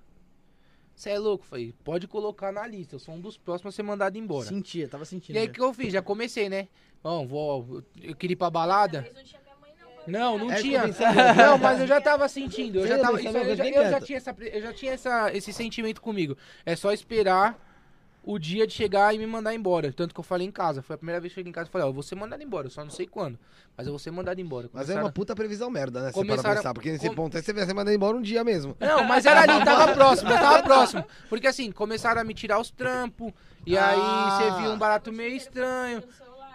Você 0.95 1.11
é 1.11 1.19
louco? 1.19 1.45
Falei, 1.45 1.73
pode 1.83 2.07
colocar 2.07 2.51
na 2.51 2.67
lista, 2.67 2.95
eu 2.95 2.99
sou 2.99 3.15
um 3.15 3.21
dos 3.21 3.37
próximos 3.37 3.73
a 3.73 3.75
ser 3.75 3.83
mandado 3.83 4.17
embora. 4.17 4.47
Sentia, 4.47 4.87
tava 4.87 5.05
sentindo. 5.05 5.35
E 5.35 5.39
aí 5.39 5.47
o 5.47 5.51
que 5.51 5.61
eu 5.61 5.73
fiz? 5.73 5.93
Já 5.93 6.01
comecei, 6.01 6.49
né? 6.49 6.67
Bom, 7.01 7.25
vou, 7.25 7.83
eu 8.01 8.15
queria 8.15 8.33
ir 8.33 8.35
pra 8.35 8.49
balada. 8.49 9.01
Não 9.01 9.23
tinha 9.23 9.41
minha 9.41 9.55
mãe, 9.55 9.71
não. 10.07 10.51
É, 10.51 10.61
tinha. 10.61 10.83
Não, 11.37 11.57
mas 11.57 11.79
eu 11.79 11.87
já 11.87 12.01
tava 12.01 12.27
sentindo. 12.27 12.79
Eu 12.79 12.87
já 12.87 12.99
tava. 12.99 13.17
isso 13.17 13.29
eu, 13.29 13.55
já, 13.55 13.65
eu 13.65 13.89
já 13.89 14.01
tinha, 14.01 14.17
essa, 14.17 14.35
eu 14.37 14.61
já 14.61 14.73
tinha 14.73 14.91
essa, 14.91 15.33
esse 15.33 15.53
sentimento 15.53 16.01
comigo. 16.01 16.37
É 16.65 16.75
só 16.75 16.91
esperar 16.91 17.57
o 18.31 18.37
dia 18.37 18.67
de 18.67 18.73
chegar 18.73 19.13
e 19.13 19.17
me 19.17 19.25
mandar 19.25 19.53
embora. 19.55 19.91
Tanto 19.91 20.13
que 20.13 20.19
eu 20.19 20.23
falei 20.23 20.45
em 20.47 20.51
casa. 20.51 20.81
Foi 20.81 20.93
a 20.93 20.97
primeira 20.97 21.19
vez 21.19 21.33
que 21.33 21.39
eu 21.39 21.41
cheguei 21.41 21.49
em 21.49 21.53
casa 21.53 21.67
e 21.67 21.71
falei, 21.71 21.85
ó, 21.87 21.89
eu 21.89 21.93
vou 21.93 22.03
ser 22.03 22.15
mandado 22.15 22.43
embora. 22.43 22.67
Eu 22.67 22.71
só 22.71 22.83
não 22.83 22.91
sei 22.91 23.07
quando. 23.07 23.39
Mas 23.75 23.87
eu 23.87 23.91
vou 23.93 23.99
ser 23.99 24.11
mandado 24.11 24.39
embora. 24.39 24.69
Mas 24.71 24.83
é 24.83 24.85
Começaram- 24.85 25.05
uma 25.07 25.11
puta 25.11 25.35
previsão 25.35 25.69
merda, 25.69 25.99
né? 26.01 26.07
Você 26.11 26.19
para 26.19 26.27
Começaram- 26.27 26.55
pensar. 26.57 26.73
Porque 26.73 26.91
nesse 26.91 27.07
com- 27.09 27.15
ponto 27.15 27.35
aí 27.37 27.41
você 27.43 27.51
vai 27.53 27.65
ser 27.65 27.73
mandado 27.73 27.93
embora 27.95 28.15
um 28.17 28.21
dia 28.21 28.43
mesmo. 28.43 28.75
Não, 28.79 29.03
mas 29.03 29.25
era 29.25 29.41
ali, 29.41 29.65
tava 29.65 29.93
próximo, 29.95 30.31
eu 30.31 30.37
tava 30.37 30.61
próximo. 30.63 31.03
Porque 31.29 31.47
assim, 31.47 31.71
começaram 31.71 32.21
a 32.21 32.23
me 32.23 32.33
tirar 32.33 32.59
os 32.59 32.69
trampos. 32.69 33.31
E 33.65 33.77
aí 33.77 33.99
Ah. 33.99 34.37
você 34.55 34.61
viu 34.61 34.71
um 34.71 34.77
barato 34.77 35.11
meio 35.11 35.35
estranho. 35.35 36.03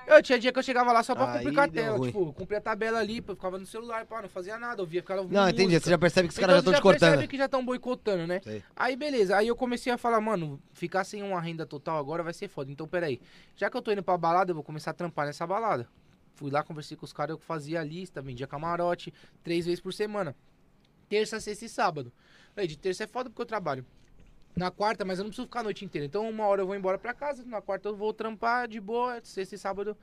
Eu 0.07 0.23
tinha 0.23 0.39
dia 0.39 0.53
que 0.53 0.59
eu 0.59 0.63
chegava 0.63 0.93
lá 0.93 1.03
só 1.03 1.15
pra 1.15 1.33
Aí 1.35 1.45
cumprir 1.45 1.59
a 1.61 1.67
deu 1.67 1.83
tela. 1.85 1.97
ruim. 1.99 2.09
Tipo, 2.09 2.33
cumprir 2.33 2.57
a 2.57 2.61
tabela 2.61 2.99
ali, 2.99 3.21
pô, 3.21 3.33
eu 3.33 3.37
ficava 3.37 3.59
no 3.59 3.67
celular, 3.67 4.05
pá, 4.07 4.23
não 4.23 4.29
fazia 4.29 4.59
nada, 4.59 4.83
eu 4.83 4.87
via, 4.87 5.01
ficava 5.03 5.21
ouvindo 5.23 5.37
Não, 5.37 5.49
entendi. 5.49 5.65
música. 5.65 5.81
Você 5.85 5.91
já 5.91 5.99
percebe 5.99 6.29
que 6.29 6.33
os 6.33 6.39
Então 6.39 6.49
caras 6.49 6.57
já 6.57 6.71
você 6.71 6.77
estão 6.77 6.81
te 6.81 6.83
cortando. 6.83 7.11
percebe 7.11 7.29
que 7.29 7.37
já 7.39 7.45
estão 7.47 7.65
boicotando, 7.65 8.27
né? 8.27 8.41
Sei. 8.43 8.63
Aí 8.77 8.97
beleza, 8.97 9.37
aí 9.37 9.49
eu 9.49 9.57
comecei 9.57 9.93
a 9.93 9.99
falar, 9.99 10.21
mano, 10.21 10.61
ficar 10.73 11.05
sem 11.05 11.23
uma 11.23 11.41
renda 11.41 11.65
total 11.67 11.99
agora 11.99 12.23
vai 12.23 12.33
ser 12.33 12.49
foda. 12.49 12.71
Então 12.71 12.87
peraí, 12.87 13.21
já 13.57 13.71
que 13.71 13.77
eu 13.77 13.83
tô 13.83 13.91
indo 13.93 14.03
pra 14.03 14.17
balada, 14.19 14.51
eu 14.51 14.55
vou 14.55 14.65
começar 14.65 14.91
a 14.91 14.95
trampar 14.95 15.27
nessa 15.27 15.47
balada. 15.47 15.89
Fui 16.35 16.51
lá, 16.51 16.63
conversei 16.63 16.97
com 16.97 17.05
os 17.05 17.13
caras, 17.13 17.35
eu 17.35 17.39
fazia 17.39 17.81
a 17.81 17.85
lista, 17.85 18.21
vendia 18.21 18.47
camarote, 18.47 19.13
três 19.43 19.65
vezes 19.67 19.81
por 19.81 19.93
semana. 19.95 20.35
Terça, 21.09 21.39
sexta 21.39 21.65
e 21.65 21.69
sábado. 21.69 22.13
Aí 22.57 22.67
de 22.67 22.77
terça 22.77 23.05
é 23.05 23.07
foda 23.07 23.31
porque 23.31 23.43
eu 23.43 23.47
trabalho. 23.47 23.85
Na 24.57 24.71
quarta, 24.71 25.05
mas 25.05 25.19
eu 25.19 25.25
não 25.25 25.31
preciso 25.31 25.47
ficar 25.47 25.61
a 25.61 25.65
noite 25.65 25.85
inteira. 25.85 26.07
Então 26.07 26.29
uma 26.29 26.47
hora 26.47 26.63
eu 26.63 26.67
vou 26.67 26.77
embora 26.77 26.99
pra 26.99 27.13
casa, 27.13 27.45
na 27.45 27.61
quarta 27.61 27.89
eu 27.89 27.97
vou 27.97 28.13
trampar 28.13 28.69
de 28.69 28.81
boa, 28.81 29.21
sexta 29.23 29.55
e 29.55 29.59
sábado. 29.59 29.97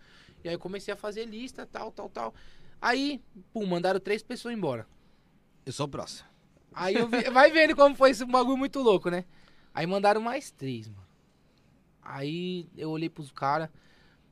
E 0.43 0.49
aí 0.49 0.55
eu 0.55 0.59
comecei 0.59 0.93
a 0.93 0.97
fazer 0.97 1.25
lista, 1.25 1.65
tal, 1.65 1.91
tal, 1.91 2.09
tal. 2.09 2.33
Aí, 2.81 3.21
pum, 3.53 3.65
mandaram 3.65 3.99
três 3.99 4.23
pessoas 4.23 4.53
embora. 4.53 4.87
Eu 5.65 5.71
sou 5.71 5.85
o 5.85 5.89
próximo. 5.89 6.27
Aí 6.73 6.95
eu 6.95 7.07
vi, 7.07 7.21
vai 7.29 7.51
vendo 7.51 7.75
como 7.75 7.95
foi 7.95 8.09
esse 8.11 8.25
bagulho 8.25 8.57
muito 8.57 8.79
louco, 8.79 9.09
né? 9.09 9.25
Aí 9.73 9.85
mandaram 9.85 10.19
mais 10.19 10.51
três, 10.51 10.87
mano. 10.87 11.07
Aí 12.01 12.67
eu 12.75 12.89
olhei 12.89 13.09
pros 13.09 13.31
caras. 13.31 13.69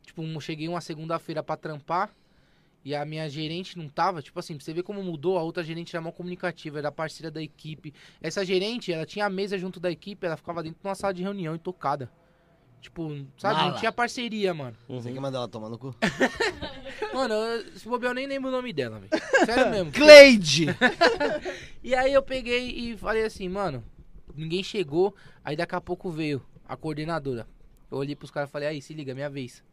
Tipo, 0.02 0.42
cheguei 0.42 0.68
uma 0.68 0.82
segunda-feira 0.82 1.44
pra 1.44 1.56
trampar. 1.56 2.10
E 2.84 2.96
a 2.96 3.06
minha 3.06 3.28
gerente 3.30 3.78
não 3.78 3.90
tava. 3.90 4.22
Tipo 4.22 4.40
assim, 4.40 4.56
pra 4.56 4.64
você 4.64 4.74
ver 4.74 4.84
como 4.84 5.04
mudou. 5.04 5.38
A 5.38 5.44
outra 5.44 5.64
gerente 5.64 5.96
era 5.96 6.02
mó 6.02 6.12
comunicativa, 6.12 6.80
era 6.80 6.92
parceira 6.92 7.30
da 7.30 7.42
equipe. 7.42 7.94
Essa 8.22 8.46
gerente, 8.46 8.92
ela 8.92 9.06
tinha 9.06 9.26
a 9.26 9.30
mesa 9.30 9.58
junto 9.58 9.80
da 9.80 9.92
equipe, 9.92 10.26
ela 10.26 10.38
ficava 10.38 10.64
dentro 10.64 10.80
de 10.82 10.88
uma 10.88 10.96
sala 10.96 11.14
de 11.14 11.22
reunião 11.22 11.56
e 11.56 11.60
tocada. 11.60 12.10
Tipo, 12.82 13.10
sabe? 13.38 13.56
Não 13.56 13.66
Mala. 13.68 13.80
tinha 13.80 13.92
parceria, 13.92 14.54
mano. 14.54 14.78
Você 14.88 15.12
quer 15.12 15.20
mandar 15.20 15.40
ela 15.40 15.48
tomar 15.50 15.70
no 15.70 15.78
cu? 15.78 15.94
Mano, 17.14 17.34
eu, 17.34 17.72
se 17.78 17.88
bobear, 17.90 18.12
eu 18.12 18.16
nem 18.16 18.28
lembro 18.28 18.50
o 18.50 18.52
nome 18.52 18.72
dela, 18.72 19.00
velho. 19.00 19.24
Sério 19.46 19.70
mesmo. 19.72 19.92
Cleide! 19.92 20.68
E 21.84 21.96
aí 21.96 22.14
eu 22.14 22.22
peguei 22.22 22.70
e 22.72 22.98
falei 22.98 23.24
assim, 23.24 23.48
mano, 23.48 23.84
ninguém 24.36 24.62
chegou, 24.62 25.16
aí 25.44 25.56
daqui 25.56 25.76
a 25.76 25.82
pouco 25.82 26.12
veio 26.12 26.46
a 26.68 26.76
coordenadora. 26.76 27.48
Eu 27.90 27.98
olhei 27.98 28.16
pros 28.16 28.30
caras 28.30 28.50
e 28.50 28.52
falei, 28.52 28.68
aí, 28.68 28.82
se 28.82 28.94
liga, 28.94 29.16
minha 29.16 29.30
vez. 29.30 29.64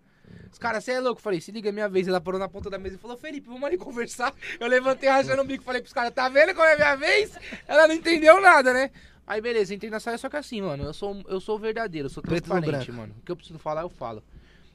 Os 0.52 0.58
caras, 0.58 0.84
você 0.84 0.92
é 0.92 1.00
louco? 1.00 1.18
Eu 1.18 1.22
falei, 1.22 1.40
se 1.40 1.52
liga, 1.52 1.70
minha 1.70 1.88
vez. 1.88 2.08
Ela 2.08 2.20
parou 2.20 2.40
na 2.40 2.48
ponta 2.48 2.70
da 2.70 2.78
mesa 2.78 2.96
e 2.96 2.98
falou, 2.98 3.16
Felipe, 3.16 3.46
vamos 3.48 3.64
ali 3.64 3.76
conversar. 3.76 4.32
Eu 4.58 4.68
levantei 4.68 5.08
rachando 5.08 5.42
o 5.42 5.44
bico, 5.44 5.62
falei 5.64 5.80
pros 5.82 5.92
caras, 5.92 6.12
tá 6.14 6.28
vendo 6.28 6.54
como 6.54 6.66
é 6.66 6.76
minha 6.76 6.96
vez? 6.96 7.36
Ela 7.66 7.86
não 7.88 7.94
entendeu 7.94 8.40
nada, 8.40 8.72
né? 8.72 8.90
Aí 9.26 9.40
beleza, 9.40 9.74
entrei 9.74 9.90
na 9.90 9.98
sala, 9.98 10.16
só 10.18 10.28
que 10.28 10.36
assim, 10.36 10.62
mano, 10.62 10.84
eu 10.84 10.94
sou, 10.94 11.20
eu 11.28 11.40
sou 11.40 11.58
verdadeiro, 11.58 12.06
eu 12.06 12.10
sou 12.10 12.22
Preto 12.22 12.44
transparente, 12.44 12.92
mano. 12.92 13.12
O 13.18 13.22
que 13.24 13.32
eu 13.32 13.36
preciso 13.36 13.58
falar, 13.58 13.82
eu 13.82 13.88
falo. 13.88 14.22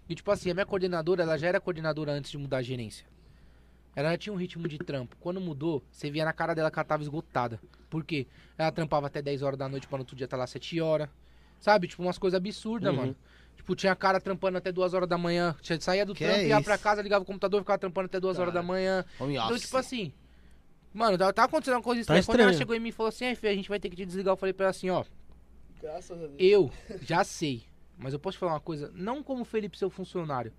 E 0.10 0.14
tipo 0.14 0.30
assim, 0.30 0.52
a 0.52 0.54
minha 0.54 0.66
coordenadora, 0.66 1.24
ela 1.24 1.38
já 1.38 1.48
era 1.48 1.60
coordenadora 1.62 2.12
antes 2.12 2.30
de 2.32 2.38
mudar 2.38 2.58
a 2.58 2.62
gerência. 2.62 3.06
Ela 3.96 4.12
já 4.12 4.18
tinha 4.18 4.34
um 4.34 4.36
ritmo 4.38 4.68
de 4.68 4.78
trampo. 4.78 5.16
Quando 5.20 5.40
mudou, 5.40 5.82
você 5.90 6.12
via 6.12 6.26
na 6.26 6.34
cara 6.34 6.54
dela 6.54 6.70
que 6.70 6.78
ela 6.78 6.84
tava 6.86 7.02
esgotada. 7.02 7.60
Por 7.90 8.04
quê? 8.04 8.28
Ela 8.58 8.72
trampava 8.72 9.08
até 9.08 9.22
10 9.22 9.42
horas 9.42 9.58
da 9.58 9.68
noite 9.68 9.88
pra 9.88 9.98
no 9.98 10.02
outro 10.02 10.16
dia 10.16 10.26
estar 10.26 10.38
lá 10.38 10.46
7 10.48 10.80
horas. 10.82 11.10
Sabe? 11.60 11.88
Tipo, 11.88 12.02
umas 12.04 12.18
coisas 12.18 12.38
absurdas, 12.38 12.90
Uhum. 12.92 13.00
mano. 13.00 13.16
Tipo, 13.72 13.76
tinha 13.76 13.96
cara 13.96 14.20
trampando 14.20 14.58
até 14.58 14.72
duas 14.72 14.94
horas 14.94 15.08
da 15.08 15.18
manhã. 15.18 15.56
Saía 15.80 16.06
do 16.06 16.14
Que 16.14 16.24
trampo, 16.26 16.40
é 16.40 16.48
ia 16.48 16.56
isso? 16.56 16.64
pra 16.64 16.78
casa, 16.78 17.02
ligava 17.02 17.24
o 17.24 17.26
computador, 17.26 17.62
ficava 17.62 17.78
trampando 17.80 18.06
até 18.06 18.20
duas 18.20 18.38
horas 18.38 18.54
da 18.54 18.62
manhã. 18.62 19.06
Então, 19.16 19.58
tipo 19.58 19.78
assim. 19.78 20.14
Mano, 20.94 21.18
tava 21.18 21.32
tava 21.32 21.48
acontecendo 21.48 21.76
uma 21.76 21.82
coisa 21.82 22.04
Tá 22.06 22.18
estranha. 22.20 22.38
Quando 22.38 22.42
ela 22.50 22.54
chegou 22.58 22.76
em 22.76 22.80
mim 22.80 22.90
e 22.90 22.92
falou 22.92 23.08
assim, 23.08 23.24
"É, 23.26 23.34
Fê, 23.36 23.48
a 23.48 23.56
gente 23.56 23.70
vai 23.70 23.80
ter 23.80 23.90
que 23.90 23.96
te 23.96 24.06
desligar. 24.06 24.34
Eu 24.34 24.38
falei 24.38 24.52
pra 24.52 24.66
ela 24.66 24.72
assim, 24.72 24.90
ó. 24.90 25.06
Graças 25.82 26.12
a 26.12 26.28
Deus. 26.28 26.36
Eu 26.38 26.70
já 27.02 27.24
sei. 27.24 27.64
Mas 27.98 28.12
eu 28.14 28.20
posso 28.20 28.36
te 28.36 28.40
falar 28.40 28.54
uma 28.54 28.60
coisa, 28.60 28.92
não 28.94 29.24
como 29.24 29.44
o 29.44 29.46
Felipe, 29.46 29.78
seu 29.78 29.90
funcionário, 29.90 30.52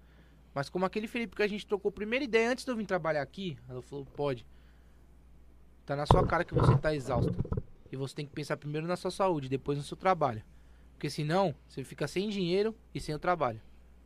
mas 0.55 0.71
como 0.71 0.85
aquele 0.87 1.07
Felipe 1.09 1.35
que 1.37 1.43
a 1.43 1.47
gente 1.49 1.67
trocou 1.67 1.89
a 1.91 1.93
primeira 1.93 2.25
ideia 2.25 2.51
antes 2.51 2.65
de 2.65 2.71
eu 2.71 2.77
vir 2.77 2.87
trabalhar 2.87 3.21
aqui. 3.21 3.59
Ela 3.69 3.83
falou, 3.83 4.07
pode. 4.07 4.47
Tá 5.85 5.97
na 5.97 6.07
sua 6.07 6.25
cara 6.27 6.45
que 6.45 6.55
você 6.55 6.77
tá 6.79 6.95
exausto. 6.95 7.35
E 7.91 7.97
você 7.97 8.15
tem 8.15 8.25
que 8.25 8.33
pensar 8.33 8.57
primeiro 8.57 8.87
na 8.87 8.97
sua 8.97 9.11
saúde, 9.11 9.49
depois 9.49 9.77
no 9.77 9.85
seu 9.85 9.97
trabalho. 9.97 10.43
Porque 11.03 11.11
senão, 11.11 11.53
você 11.67 11.83
fica 11.83 12.07
sem 12.07 12.29
dinheiro 12.29 12.77
e 12.95 13.01
sem 13.01 13.13
o 13.13 13.19
trabalho. 13.19 13.61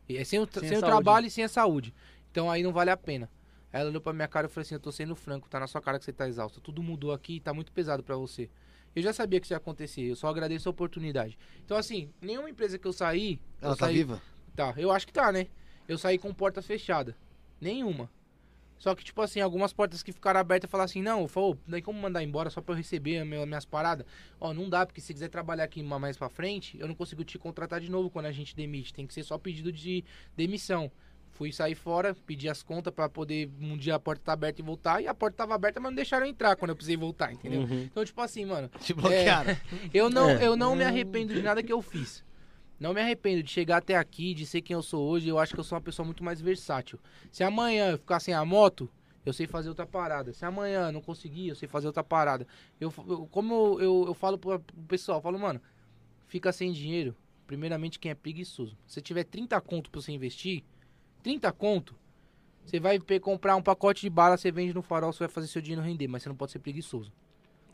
E 0.09 0.17
é 0.17 0.25
sem 0.25 0.39
o, 0.39 0.49
Sem 0.51 0.67
sem 0.67 0.79
o 0.79 0.81
trabalho 0.81 1.27
e 1.27 1.31
sem 1.31 1.45
a 1.45 1.49
saúde. 1.49 1.93
Então 2.31 2.51
aí 2.51 2.63
não 2.63 2.73
vale 2.73 2.89
a 2.89 2.97
pena. 2.97 3.31
Aí 3.71 3.83
ela 3.83 3.91
olhou 3.91 4.01
pra 4.01 4.15
minha 4.15 4.27
cara 4.27 4.47
e 4.47 4.49
falou 4.49 4.63
assim, 4.63 4.77
eu 4.77 4.81
tô 4.81 4.91
sendo 4.91 5.15
franco, 5.15 5.47
tá 5.47 5.61
na 5.61 5.67
sua 5.67 5.83
cara 5.83 5.99
que 5.99 6.07
você 6.07 6.13
tá 6.15 6.27
exausto. 6.27 6.59
Tudo 6.59 6.83
mudou 6.83 7.13
aqui 7.13 7.37
e 7.37 7.41
tá 7.41 7.53
muito 7.53 7.71
pesado 7.71 8.03
pra 8.03 8.17
você. 8.17 8.49
Eu 8.95 9.03
já 9.03 9.13
sabia 9.13 9.39
que 9.39 9.45
isso 9.45 9.53
ia 9.53 9.59
acontecer, 9.59 10.05
eu 10.05 10.17
só 10.17 10.27
agradeço 10.29 10.71
a 10.71 10.73
oportunidade. 10.73 11.39
Então, 11.63 11.77
assim, 11.77 12.11
nenhuma 12.19 12.49
empresa 12.49 12.79
que 12.79 12.89
eu 12.89 12.95
saí. 12.95 13.39
Ela 13.61 13.75
eu 13.75 13.77
tá 13.77 13.85
saí, 13.85 13.97
viva? 13.97 14.23
Tá, 14.55 14.73
eu 14.79 14.91
acho 14.91 15.07
que 15.07 15.13
tá, 15.13 15.31
né? 15.31 15.49
Eu 15.87 15.99
saí 15.99 16.17
com 16.17 16.33
porta 16.33 16.63
fechada. 16.63 17.15
Nenhuma. 17.61 18.09
Só 18.79 18.95
que, 18.95 19.03
tipo 19.05 19.23
assim, 19.23 19.41
algumas 19.41 19.73
portas 19.73 20.03
que 20.03 20.13
ficaram 20.13 20.39
abertas 20.39 20.71
falaram 20.71 20.85
assim, 20.85 21.01
não, 21.01 21.27
falou, 21.27 21.57
daí 21.67 21.81
como 21.81 21.99
mandar 22.01 22.23
embora 22.23 22.51
só 22.51 22.61
pra 22.61 22.75
eu 22.75 22.77
receber 22.77 23.19
as 23.19 23.27
minhas, 23.27 23.65
paradas? 23.65 24.07
Ó, 24.41 24.53
não 24.53 24.69
dá, 24.69 24.85
porque 24.85 25.01
se 25.01 25.13
quiser 25.15 25.29
trabalhar 25.31 25.65
aqui 25.65 25.83
ma- 25.83 25.99
mais 25.99 26.17
pra 26.17 26.29
frente, 26.29 26.79
eu 26.79 26.87
não 26.87 26.95
consigo 26.95 27.25
te 27.25 27.39
contratar 27.39 27.81
de 27.81 27.91
novo 27.91 28.11
quando 28.11 28.27
a 28.27 28.33
gente 28.33 28.55
demite. 28.55 28.93
Tem 28.93 29.07
que 29.07 29.15
ser 29.15 29.23
só 29.23 29.39
pedido 29.39 29.73
de 29.73 30.05
demissão. 30.37 30.91
Fui 31.33 31.53
sair 31.53 31.75
fora, 31.75 32.15
pedi 32.27 32.49
as 32.49 32.63
contas 32.63 32.93
pra 32.95 33.11
poder 33.11 33.51
um 33.61 33.77
dia 33.77 33.95
a 33.95 33.99
porta 33.99 34.23
tá 34.25 34.33
aberta 34.33 34.61
e 34.63 34.65
voltar. 34.65 35.03
E 35.03 35.07
a 35.07 35.13
porta 35.15 35.37
tava 35.39 35.55
aberta, 35.55 35.79
mas 35.79 35.91
não 35.91 35.97
deixaram 35.97 36.25
entrar 36.27 36.57
quando 36.57 36.71
eu 36.71 36.75
precisei 36.77 36.97
voltar, 36.97 37.31
entendeu? 37.33 37.61
Uhum. 37.61 37.83
Então, 37.83 38.03
tipo 38.05 38.21
assim, 38.23 38.47
mano, 38.47 38.71
Te 38.81 38.95
bloquearam. 38.95 39.55
eu 39.93 40.09
não, 40.09 40.31
É. 40.31 40.47
eu 40.47 40.57
não 40.57 40.75
me 40.75 40.83
arrependo 40.85 41.35
de 41.35 41.43
nada 41.43 41.63
que 41.63 41.71
eu 41.73 41.83
fiz. 41.83 42.25
Não 42.79 42.93
me 42.93 43.01
arrependo 43.01 43.43
de 43.43 43.51
chegar 43.51 43.79
até 43.79 43.97
aqui, 43.97 44.35
de 44.35 44.45
ser 44.47 44.61
quem 44.61 44.75
eu 44.75 44.83
sou 44.83 45.09
hoje. 45.09 45.29
Eu 45.29 45.39
acho 45.39 45.55
que 45.55 45.61
eu 45.61 45.65
sou 45.65 45.77
uma 45.77 45.83
pessoa 45.83 46.05
muito 46.05 46.23
mais 46.23 46.41
versátil. 46.41 46.99
Se 47.31 47.43
amanhã 47.43 47.93
eu 47.93 47.99
ficar 47.99 48.21
sem 48.21 48.35
a 48.35 48.45
moto, 48.45 48.91
eu 49.25 49.33
sei 49.33 49.47
fazer 49.47 49.69
outra 49.69 49.87
parada. 49.87 50.33
Se 50.33 50.45
amanhã 50.45 50.93
não 50.93 51.01
conseguir, 51.01 51.49
eu 51.49 51.55
sei 51.57 51.69
fazer 51.69 51.87
outra 51.87 52.05
parada. 52.05 52.47
Eu, 52.81 52.93
eu- 53.09 53.27
como 53.31 53.55
eu, 53.55 53.81
eu, 53.81 54.05
eu 54.09 54.15
falo 54.15 54.39
pro 54.39 54.61
pessoal, 54.87 55.21
falo, 55.23 55.39
mano, 55.39 55.61
fica 56.27 56.53
sem 56.53 56.73
dinheiro. 56.73 57.17
Primeiramente, 57.47 57.99
quem 57.99 58.11
é 58.11 58.15
preguiçoso. 58.15 58.77
Se 58.87 59.01
tiver 59.01 59.25
30 59.25 59.61
conto 59.61 59.91
pra 59.91 60.01
você 60.01 60.13
investir, 60.13 60.65
30 61.23 61.53
conto, 61.53 61.95
você 62.65 62.81
vai 62.81 62.99
comprar 63.21 63.57
um 63.57 63.63
pacote 63.63 64.03
de 64.03 64.11
bala, 64.11 64.37
você 64.37 64.51
vende 64.51 64.75
no 64.75 64.83
farol, 64.83 65.13
você 65.13 65.21
vai 65.21 65.29
fazer 65.29 65.47
seu 65.47 65.63
dinheiro 65.63 65.83
render, 65.83 66.09
mas 66.09 66.23
você 66.23 66.29
não 66.29 66.37
pode 66.37 66.53
ser 66.53 66.59
preguiçoso. 66.59 67.13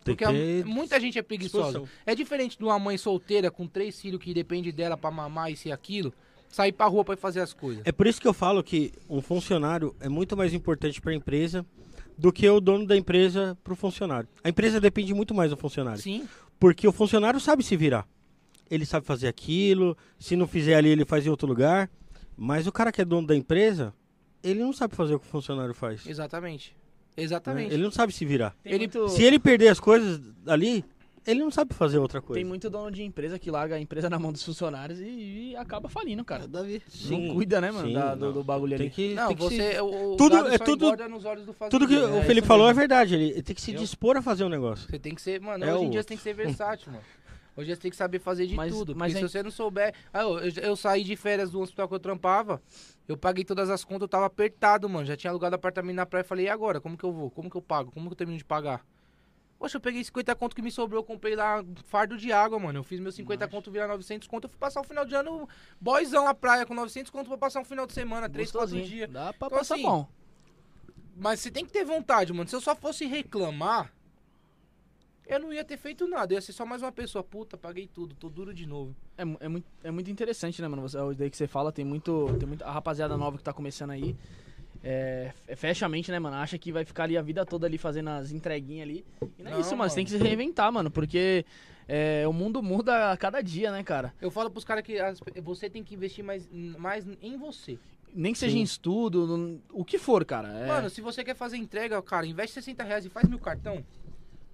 Porque 0.04 0.24
que 0.24 0.24
a- 0.24 0.66
muita 0.66 0.98
gente 1.00 1.18
é 1.18 1.22
preguiçosa. 1.22 1.66
disposição. 1.78 1.98
É 2.04 2.14
diferente 2.14 2.58
de 2.58 2.64
uma 2.64 2.78
mãe 2.78 2.96
solteira 2.98 3.50
com 3.50 3.66
três 3.66 4.00
filhos 4.00 4.20
que 4.20 4.34
depende 4.34 4.72
dela 4.72 4.96
pra 4.96 5.10
mamar 5.10 5.50
isso 5.52 5.68
e 5.68 5.72
aquilo, 5.72 6.12
sair 6.48 6.72
pra 6.72 6.86
rua 6.86 7.04
pra 7.04 7.14
ir 7.14 7.18
fazer 7.18 7.40
as 7.40 7.52
coisas. 7.52 7.82
É 7.86 7.92
por 7.92 8.06
isso 8.06 8.20
que 8.20 8.26
eu 8.28 8.34
falo 8.34 8.62
que 8.62 8.92
um 9.08 9.20
funcionário 9.22 9.94
é 10.00 10.08
muito 10.08 10.36
mais 10.36 10.52
importante 10.52 11.00
para 11.00 11.12
a 11.12 11.14
empresa 11.14 11.64
do 12.18 12.32
que 12.32 12.48
o 12.48 12.60
dono 12.60 12.86
da 12.86 12.96
empresa 12.96 13.56
para 13.64 13.72
o 13.72 13.76
funcionário. 13.76 14.28
A 14.44 14.48
empresa 14.48 14.80
depende 14.80 15.14
muito 15.14 15.34
mais 15.34 15.50
do 15.50 15.56
funcionário. 15.56 16.00
Sim, 16.00 16.28
Porque 16.60 16.86
o 16.86 16.92
funcionário 16.92 17.40
sabe 17.40 17.62
se 17.64 17.76
virar. 17.76 18.06
Ele 18.70 18.86
sabe 18.86 19.04
fazer 19.06 19.28
aquilo, 19.28 19.96
se 20.18 20.36
não 20.36 20.46
fizer 20.46 20.74
ali, 20.76 20.88
ele 20.90 21.04
faz 21.04 21.26
em 21.26 21.30
outro 21.30 21.46
lugar. 21.48 21.90
Mas 22.36 22.66
o 22.66 22.72
cara 22.72 22.92
que 22.92 23.00
é 23.00 23.04
dono 23.04 23.26
da 23.26 23.34
empresa, 23.36 23.92
ele 24.42 24.60
não 24.60 24.72
sabe 24.72 24.94
fazer 24.94 25.14
o 25.14 25.20
que 25.20 25.26
o 25.26 25.28
funcionário 25.30 25.74
faz. 25.74 26.06
exatamente. 26.06 26.74
Né? 27.16 27.22
Exatamente. 27.24 27.72
Ele 27.74 27.82
não 27.82 27.90
sabe 27.90 28.12
se 28.12 28.24
virar. 28.24 28.54
Tem 28.62 28.72
Ele- 28.72 28.88
muito, 28.92 29.08
Se 29.08 29.22
ele 29.22 29.38
perder 29.38 29.68
as 29.68 29.80
coisas 29.80 30.20
ali, 30.46 30.84
ele 31.26 31.38
não 31.40 31.50
sabe 31.52 31.72
fazer 31.74 31.98
outra 31.98 32.20
coisa. 32.20 32.34
tem 32.34 32.44
muito 32.44 32.68
dono 32.68 32.90
de 32.90 33.02
empresa 33.04 33.38
que 33.38 33.50
larga 33.50 33.76
a 33.76 33.80
empresa 33.80 34.10
na 34.10 34.18
mão 34.18 34.32
dos 34.32 34.42
funcionários 34.42 34.98
e, 34.98 35.04
e 35.52 35.56
acaba 35.56 35.88
falindo, 35.88 36.24
cara. 36.24 36.48
Davi. 36.48 36.82
não 37.08 37.34
cuida, 37.34 37.60
né, 37.60 37.70
mano, 37.70 37.86
sim, 37.88 37.94
da- 37.94 38.14
do, 38.16 38.32
do 38.32 38.42
bagulho 38.42 38.76
Tem 38.76 38.86
ali. 38.86 38.90
que, 38.94 39.14
Não, 39.14 39.28
tem 39.28 39.36
que 39.36 39.48
se- 39.48 39.56
você. 39.56 39.80
O, 39.80 40.12
o 40.14 40.16
Tudo- 40.16 40.36
é 40.48 40.58
tudo- 40.58 40.86
engorda 40.86 41.08
nos 41.08 41.24
olhos 41.24 41.46
do 41.46 41.52
Tudo 41.70 41.86
que 41.86 41.94
fazendeiro, 41.94 42.06
o 42.12 42.18
né? 42.18 42.24
Felipe 42.24 42.38
Isso 42.44 42.48
falou 42.48 42.64
é 42.66 42.68
mesmo. 42.70 42.78
verdade. 42.80 43.14
Ele 43.14 43.42
tem 43.42 43.54
que 43.54 43.60
se 43.62 43.72
dispor 43.72 44.16
a 44.16 44.22
fazer 44.22 44.42
um 44.44 44.48
negócio. 44.48 44.88
Você 44.90 44.98
tem 44.98 45.14
que 45.14 45.22
ser, 45.22 45.40
mano, 45.40 45.64
É 45.64 45.72
hoje 45.74 45.84
em 45.84 45.88
o- 45.88 45.90
dia 45.90 46.02
você 46.02 46.08
tem 46.08 46.16
que 46.16 46.22
ser 46.24 46.34
versátil, 46.34 46.90
mano. 46.92 47.04
Hoje 47.56 47.74
você 47.74 47.80
tem 47.80 47.90
que 47.90 47.96
saber 47.96 48.18
fazer 48.18 48.46
de 48.46 48.54
Mas- 48.54 48.72
tudo. 48.72 48.96
mas 48.96 49.12
porque 49.12 49.24
é- 49.24 49.28
se 49.28 49.32
você 49.32 49.42
não 49.42 49.50
souber. 49.50 49.94
Ah, 50.12 50.22
eu, 50.22 50.38
eu- 50.38 50.62
eu 50.62 50.76
saí 50.76 51.04
de 51.04 51.14
férias 51.16 51.50
do 51.50 51.60
hospital 51.60 51.86
que 51.88 51.94
eu 51.94 52.00
trampava. 52.00 52.62
Eu 53.06 53.16
paguei 53.16 53.44
todas 53.44 53.68
as 53.68 53.84
contas, 53.84 54.02
eu 54.02 54.08
tava 54.08 54.24
apertado, 54.26 54.88
mano. 54.88 55.04
Já 55.04 55.16
tinha 55.16 55.30
alugado 55.30 55.54
apartamento 55.54 55.96
na 55.96 56.06
praia. 56.06 56.24
Falei, 56.24 56.46
e 56.46 56.48
agora? 56.48 56.80
Como 56.80 56.96
que 56.96 57.04
eu 57.04 57.12
vou? 57.12 57.30
Como 57.30 57.50
que 57.50 57.56
eu 57.56 57.62
pago? 57.62 57.90
Como 57.92 58.06
que 58.08 58.12
eu 58.12 58.16
termino 58.16 58.38
de 58.38 58.44
pagar? 58.44 58.84
Poxa, 59.58 59.76
eu 59.76 59.80
peguei 59.80 60.02
50 60.02 60.34
conto 60.34 60.56
que 60.56 60.62
me 60.62 60.72
sobrou, 60.72 61.00
eu 61.00 61.04
comprei 61.04 61.36
lá 61.36 61.60
um 61.60 61.74
fardo 61.84 62.16
de 62.18 62.32
água, 62.32 62.58
mano. 62.58 62.80
Eu 62.80 62.82
fiz 62.82 62.98
meus 62.98 63.14
50 63.14 63.46
conto 63.46 63.70
virar 63.70 63.86
900 63.86 64.26
conto. 64.26 64.44
Eu 64.46 64.48
fui 64.50 64.58
passar 64.58 64.80
o 64.80 64.84
final 64.84 65.04
de 65.04 65.14
ano 65.14 65.48
boyzão 65.80 66.24
na 66.24 66.34
praia 66.34 66.66
com 66.66 66.74
900 66.74 67.10
conto 67.12 67.28
pra 67.28 67.38
passar 67.38 67.60
um 67.60 67.64
final 67.64 67.86
de 67.86 67.92
semana, 67.92 68.28
3, 68.28 68.50
4 68.50 68.70
Gostosinho. 68.70 68.88
dias. 68.88 69.10
Dá 69.10 69.32
pra 69.32 69.46
Então, 69.46 69.58
passar 69.58 69.74
assim, 69.74 69.84
bom. 69.84 70.08
Mas 71.14 71.40
você 71.40 71.50
tem 71.50 71.64
que 71.64 71.70
ter 71.70 71.84
vontade, 71.84 72.32
mano. 72.32 72.48
Se 72.48 72.56
eu 72.56 72.60
só 72.60 72.74
fosse 72.74 73.04
reclamar, 73.06 73.92
eu 75.26 75.38
não 75.40 75.52
ia 75.52 75.64
ter 75.64 75.76
feito 75.76 76.06
nada. 76.06 76.32
Eu 76.32 76.36
ia 76.36 76.40
ser 76.42 76.52
só 76.52 76.64
mais 76.66 76.82
uma 76.82 76.92
pessoa. 76.92 77.22
Puta, 77.22 77.56
paguei 77.56 77.86
tudo, 77.86 78.14
tô 78.14 78.28
duro 78.28 78.52
de 78.52 78.66
novo. 78.66 78.94
É, 79.16 79.22
é, 79.40 79.48
muito, 79.48 79.66
é 79.84 79.90
muito 79.90 80.10
interessante, 80.10 80.60
né, 80.60 80.68
mano? 80.68 80.82
Você, 80.82 80.98
o 80.98 81.14
daí 81.14 81.30
que 81.30 81.36
você 81.36 81.46
fala, 81.46 81.72
tem 81.72 81.84
muito. 81.84 82.36
Tem 82.38 82.46
muita 82.48 82.64
a 82.66 82.72
rapaziada 82.72 83.16
nova 83.16 83.36
que 83.38 83.44
tá 83.44 83.52
começando 83.52 83.90
aí. 83.90 84.14
É, 84.84 85.32
f- 85.46 85.56
fecha 85.56 85.86
a 85.86 85.88
mente, 85.88 86.10
né, 86.10 86.18
mano? 86.18 86.36
Acha 86.36 86.58
que 86.58 86.72
vai 86.72 86.84
ficar 86.84 87.04
ali 87.04 87.16
a 87.16 87.22
vida 87.22 87.46
toda 87.46 87.66
ali 87.66 87.78
fazendo 87.78 88.10
as 88.10 88.32
entreguinhas 88.32 88.88
ali. 88.88 89.04
E 89.38 89.42
não 89.42 89.50
é 89.50 89.54
Não, 89.54 89.60
isso, 89.60 89.76
mano. 89.76 89.88
Você 89.88 89.96
tem 89.96 90.04
que 90.04 90.10
se 90.10 90.16
reinventar, 90.18 90.72
mano. 90.72 90.90
Porque 90.90 91.44
é, 91.88 92.26
o 92.26 92.32
mundo 92.32 92.62
muda 92.62 93.12
a 93.12 93.16
cada 93.16 93.40
dia, 93.40 93.70
né, 93.70 93.82
cara? 93.84 94.12
Eu 94.20 94.30
falo 94.30 94.50
pros 94.50 94.64
caras 94.64 94.82
que 94.84 94.98
as- 94.98 95.20
você 95.42 95.70
tem 95.70 95.84
que 95.84 95.94
investir 95.94 96.24
mais, 96.24 96.48
mais 96.78 97.06
em 97.20 97.36
você. 97.36 97.78
Nem 98.14 98.32
que 98.32 98.38
seja 98.38 98.52
Sim. 98.54 98.58
em 98.60 98.62
estudo, 98.62 99.26
no- 99.26 99.60
o 99.72 99.84
que 99.84 99.98
for, 99.98 100.24
cara. 100.24 100.48
É, 100.48 100.66
Mano, 100.66 100.90
se 100.90 101.00
você 101.00 101.22
quer 101.24 101.34
fazer 101.36 101.56
entrega, 101.56 102.02
cara, 102.02 102.26
investe 102.26 102.54
60 102.54 102.82
reais 102.82 103.06
e 103.06 103.08
faz 103.08 103.28
mil 103.28 103.38
cartão. 103.38 103.82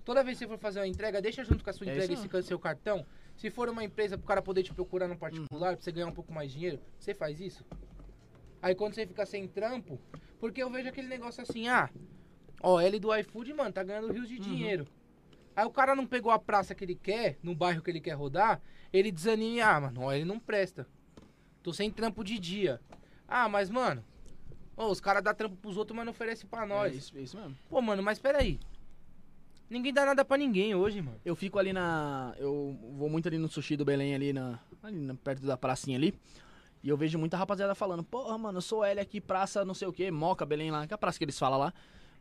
Toda 0.08 0.24
vez 0.24 0.38
que 0.38 0.44
você 0.46 0.48
for 0.48 0.58
fazer 0.58 0.80
uma 0.80 0.86
entrega, 0.86 1.20
deixa 1.20 1.44
junto 1.44 1.62
com 1.62 1.68
a 1.68 1.72
sua 1.74 1.86
É 1.86 1.90
entrega 1.90 2.14
esse 2.14 2.42
seu 2.44 2.58
cartão. 2.58 3.04
Se 3.36 3.50
for 3.50 3.68
uma 3.68 3.84
empresa 3.84 4.16
pro 4.16 4.26
cara 4.26 4.40
poder 4.40 4.62
te 4.62 4.72
procurar 4.72 5.06
no 5.06 5.18
particular, 5.18 5.76
pra 5.76 5.84
você 5.84 5.92
ganhar 5.92 6.06
um 6.06 6.14
pouco 6.14 6.32
mais 6.32 6.50
de 6.50 6.56
dinheiro, 6.56 6.80
você 6.98 7.12
faz 7.12 7.38
isso. 7.38 7.62
Aí 8.62 8.74
quando 8.74 8.94
você 8.94 9.06
fica 9.06 9.26
sem 9.26 9.46
trampo, 9.46 10.00
porque 10.40 10.62
eu 10.62 10.70
vejo 10.70 10.88
aquele 10.88 11.08
negócio 11.08 11.42
assim, 11.42 11.68
ah, 11.68 11.90
ó, 12.62 12.80
L 12.80 12.98
do 12.98 13.14
iFood, 13.14 13.52
mano, 13.52 13.70
tá 13.70 13.82
ganhando 13.82 14.10
rios 14.10 14.30
de 14.30 14.38
dinheiro. 14.38 14.88
Aí 15.54 15.66
o 15.66 15.70
cara 15.70 15.94
não 15.94 16.06
pegou 16.06 16.32
a 16.32 16.38
praça 16.38 16.74
que 16.74 16.86
ele 16.86 16.94
quer, 16.94 17.36
no 17.42 17.54
bairro 17.54 17.82
que 17.82 17.90
ele 17.90 18.00
quer 18.00 18.14
rodar, 18.14 18.62
ele 18.90 19.12
desanima 19.12 19.56
e, 19.56 19.60
ah, 19.60 19.78
mano, 19.78 20.00
ó, 20.04 20.12
ele 20.14 20.24
não 20.24 20.40
presta. 20.40 20.86
Tô 21.62 21.70
sem 21.70 21.90
trampo 21.90 22.24
de 22.24 22.38
dia. 22.38 22.80
Ah, 23.28 23.46
mas, 23.46 23.68
mano, 23.68 24.02
ó, 24.74 24.90
os 24.90 25.02
caras 25.02 25.22
dão 25.22 25.34
trampo 25.34 25.56
pros 25.56 25.76
outros, 25.76 25.94
mas 25.94 26.06
não 26.06 26.12
oferecem 26.12 26.48
pra 26.48 26.62
é 26.62 26.66
nós. 26.66 26.96
isso, 26.96 27.18
é 27.18 27.20
isso 27.20 27.36
mesmo. 27.36 27.58
Pô, 27.68 27.82
mano, 27.82 28.02
mas 28.02 28.18
peraí. 28.18 28.58
Ninguém 29.70 29.92
dá 29.92 30.06
nada 30.06 30.24
pra 30.24 30.38
ninguém 30.38 30.74
hoje, 30.74 31.02
mano. 31.02 31.20
Eu 31.24 31.36
fico 31.36 31.58
ali 31.58 31.72
na. 31.72 32.34
Eu 32.38 32.76
vou 32.92 33.10
muito 33.10 33.28
ali 33.28 33.36
no 33.36 33.48
sushi 33.48 33.76
do 33.76 33.84
Belém, 33.84 34.14
ali, 34.14 34.32
na, 34.32 34.58
ali 34.82 35.14
perto 35.16 35.44
da 35.44 35.56
pracinha 35.56 35.98
ali. 35.98 36.14
E 36.82 36.88
eu 36.88 36.96
vejo 36.96 37.18
muita 37.18 37.36
rapaziada 37.36 37.74
falando, 37.74 38.02
porra, 38.02 38.38
mano, 38.38 38.58
eu 38.58 38.62
sou 38.62 38.84
L 38.84 39.00
aqui, 39.00 39.20
praça 39.20 39.64
não 39.64 39.74
sei 39.74 39.88
o 39.88 39.92
que, 39.92 40.10
Moca, 40.10 40.46
Belém 40.46 40.70
lá, 40.70 40.86
que 40.86 40.94
é 40.94 40.96
a 40.96 40.98
praça 40.98 41.18
que 41.18 41.24
eles 41.24 41.38
falam 41.38 41.58
lá. 41.58 41.74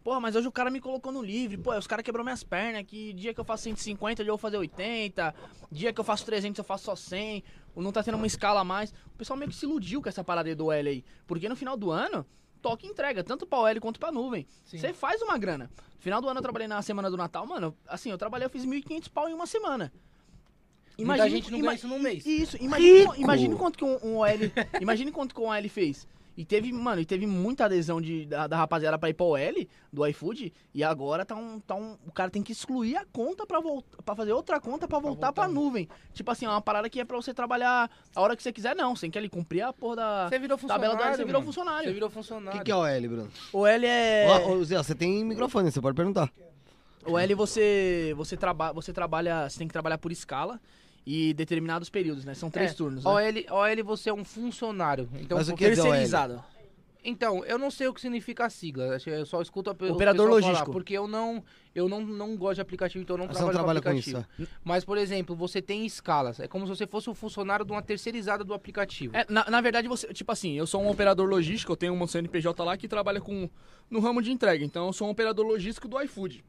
Porra, 0.04 0.20
mas 0.20 0.36
hoje 0.36 0.48
o 0.48 0.52
cara 0.52 0.70
me 0.70 0.80
colocou 0.80 1.12
no 1.12 1.22
livre, 1.22 1.58
pô, 1.58 1.78
os 1.78 1.86
caras 1.86 2.04
quebrou 2.04 2.24
minhas 2.24 2.44
pernas, 2.44 2.84
que 2.84 3.14
dia 3.14 3.34
que 3.34 3.40
eu 3.40 3.44
faço 3.44 3.64
150, 3.64 4.24
dia 4.24 4.30
eu 4.30 4.36
vou 4.36 4.38
fazer 4.38 4.58
80, 4.58 5.36
dia 5.72 5.92
que 5.92 6.00
eu 6.00 6.04
faço 6.04 6.26
300 6.26 6.58
eu 6.58 6.64
faço 6.64 6.86
só 6.86 6.96
100, 6.96 7.44
ou 7.76 7.84
não 7.84 7.92
tá 7.92 8.02
tendo 8.02 8.16
uma 8.16 8.26
escala 8.26 8.62
a 8.62 8.64
mais. 8.64 8.92
O 9.08 9.18
pessoal 9.18 9.38
meio 9.38 9.50
que 9.50 9.56
se 9.56 9.66
iludiu 9.66 10.02
com 10.02 10.08
essa 10.10 10.24
parada 10.24 10.56
do 10.56 10.72
L 10.72 10.90
aí, 10.90 11.04
porque 11.28 11.50
no 11.50 11.56
final 11.56 11.76
do 11.76 11.92
ano, 11.92 12.26
toca 12.62 12.86
e 12.86 12.90
entrega, 12.90 13.24
tanto 13.24 13.46
pra 13.46 13.70
L 13.70 13.80
quanto 13.80 14.00
pra 14.00 14.12
nuvem. 14.12 14.46
Você 14.66 14.94
faz 14.94 15.22
uma 15.22 15.38
grana. 15.38 15.70
No 15.96 16.02
final 16.02 16.22
do 16.22 16.30
ano 16.30 16.40
eu 16.40 16.44
trabalhei 16.44 16.68
na 16.68 16.82
semana 16.82 17.10
do 17.10 17.18
Natal, 17.18 17.46
mano, 17.46 17.76
assim, 17.88 18.12
eu 18.12 18.18
trabalhei, 18.18 18.46
eu 18.46 18.50
fiz 18.50 18.66
1.500 18.66 19.10
pau 19.10 19.30
em 19.30 19.34
uma 19.34 19.48
semana. 19.48 19.92
Muita 20.98 21.30
gente 21.30 21.52
não 21.52 21.62
ganha 21.62 21.76
isso 21.76 21.88
num 21.88 22.00
mês. 22.00 22.26
Isso, 22.26 22.58
imagine, 22.60 23.00
Rico! 23.00 23.16
imagine 23.18 23.56
quanto 23.56 23.78
que 23.78 23.86
um, 23.86 23.98
um 24.04 24.18
OL, 24.18 24.28
imagine 24.82 25.12
quanto 25.12 25.36
que 25.36 25.42
um 25.42 25.48
OL 25.48 25.70
fez. 25.70 26.08
E 26.38 26.46
teve, 26.46 26.72
mano, 26.72 27.02
e 27.02 27.06
teve 27.06 27.26
muita 27.26 27.66
adesão 27.66 28.00
de, 28.00 28.28
da, 28.28 28.46
da 28.46 28.56
rapaziada 28.58 28.96
pra 29.00 29.10
ir 29.10 29.16
pra 29.16 29.26
OL 29.26 29.68
do 29.92 30.06
iFood. 30.06 30.54
E 30.72 30.84
agora 30.84 31.26
tá 31.26 31.34
um, 31.36 31.60
tá 31.60 31.74
um. 31.74 31.98
O 32.06 32.12
cara 32.12 32.30
tem 32.30 32.44
que 32.44 32.52
excluir 32.52 32.96
a 32.96 33.04
conta 33.12 33.44
pra, 33.48 33.60
voltar, 33.60 34.04
pra 34.04 34.16
fazer 34.16 34.34
outra 34.34 34.60
conta 34.60 34.88
pra 34.88 35.00
voltar 35.00 35.34
pra, 35.34 35.46
voltar. 35.48 35.60
nuvem. 35.60 35.90
Tipo 36.14 36.30
assim, 36.30 36.46
é 36.46 36.50
uma 36.50 36.62
parada 36.62 36.88
que 36.92 37.00
é 37.00 37.06
pra 37.06 37.18
você 37.18 37.34
trabalhar 37.34 37.90
a 38.16 38.22
hora 38.22 38.36
que 38.36 38.44
você 38.44 38.54
quiser, 38.54 38.76
não. 38.76 38.96
Você 38.96 39.02
tem 39.02 39.10
que 39.12 39.18
ali 39.18 39.30
cumprir 39.30 39.62
a 39.64 39.74
porra 39.74 39.96
da. 39.96 40.30
Você 40.30 40.38
virou 40.38 40.60
funcionário. 40.60 40.92
Tabela 40.92 41.10
da- 41.12 41.18
você 41.18 41.26
virou 41.26 41.42
mano. 41.42 41.46
funcionário. 41.52 41.88
Você 41.90 41.94
virou 41.94 42.08
O 42.10 42.12
funcionário. 42.12 42.60
que, 42.60 42.66
que 42.66 42.72
é 42.72 42.76
o 42.76 42.86
L, 42.86 43.08
Bruno? 43.08 43.30
OL 43.52 43.66
é. 43.68 44.28
Ó, 44.30 44.52
ô, 44.52 44.64
Zé, 44.64 44.78
você 44.78 44.94
tem 44.94 45.26
microfone, 45.26 45.72
você 45.72 45.82
pode 45.82 45.96
perguntar. 45.96 46.32
O 47.04 47.18
L 47.18 47.34
você 47.34 48.14
você, 48.16 48.38
traba, 48.38 48.72
você 48.74 48.94
trabalha, 48.94 49.50
você 49.50 49.58
tem 49.58 49.68
que 49.68 49.74
trabalhar 49.74 49.98
por 49.98 50.12
escala 50.12 50.60
e 51.10 51.34
determinados 51.34 51.90
períodos, 51.90 52.26
né? 52.26 52.34
São 52.34 52.50
três 52.52 52.72
É, 52.72 52.74
turnos, 52.74 53.06
né? 53.06 53.10
OL, 53.10 53.60
OL 53.62 53.84
você 53.86 54.10
é 54.10 54.14
um 54.14 54.26
funcionário. 54.26 55.08
Então, 55.22 55.38
Mas 55.38 55.48
o 55.48 55.56
que 55.56 55.64
é? 55.64 55.70
Terceirizado. 55.70 56.44
Então, 57.02 57.46
eu 57.46 57.58
não 57.58 57.72
sei 57.72 57.88
o 57.88 57.94
que 57.94 58.02
significa 58.02 58.46
a 58.46 58.50
sigla. 58.50 58.94
acho 58.94 59.06
que 59.06 59.12
Eu 59.12 59.26
só 59.26 59.42
escuto 59.42 59.70
a 59.70 59.74
Operador 59.74 59.96
pessoal 59.98 60.18
falar, 60.28 60.36
logístico. 60.42 60.72
porque 60.74 60.94
eu 60.98 61.08
não, 61.08 61.42
eu 61.74 61.88
não, 61.88 62.02
não 62.02 62.36
gosto 62.36 62.56
de 62.56 62.62
aplicativo, 62.62 63.02
então 63.02 63.14
eu 63.16 63.20
não 63.20 63.28
Você 63.28 63.42
não 63.42 63.50
trabalho 63.52 63.80
trabalha 63.80 63.82
com 63.82 63.90
com 63.90 63.98
aplicativo. 63.98 64.44
isso. 64.44 64.52
Mas, 64.66 64.84
por 64.84 64.98
exemplo, 64.98 65.34
você 65.34 65.62
tem 65.62 65.86
escalas. 65.86 66.42
É 66.42 66.48
como 66.50 66.66
se 66.68 66.76
você 66.76 66.86
fosse 66.86 67.10
um 67.10 67.16
funcionário 67.16 67.64
de 67.64 67.72
uma 67.72 67.82
terceirizada 67.82 68.44
do 68.44 68.54
aplicativo. 68.54 69.16
É, 69.16 69.26
na, 69.30 69.50
na 69.50 69.62
verdade, 69.62 69.88
você, 69.88 70.08
tipo 70.12 70.30
assim, 70.30 70.58
eu 70.58 70.68
sou 70.68 70.82
um 70.84 70.90
operador 70.90 71.30
logístico, 71.30 71.72
eu 71.72 71.78
tenho 71.78 71.94
um 71.94 72.06
CNPJ 72.06 72.62
lá 72.66 72.76
que 72.76 72.90
trabalha 72.90 73.22
com 73.22 73.50
no 73.90 74.02
ramo 74.02 74.22
de 74.22 74.30
entrega. 74.30 74.66
Então 74.66 74.88
eu 74.88 74.92
sou 74.92 75.08
um 75.08 75.12
operador 75.12 75.46
logístico 75.46 75.88
do 75.88 76.02
iFood. 76.02 76.44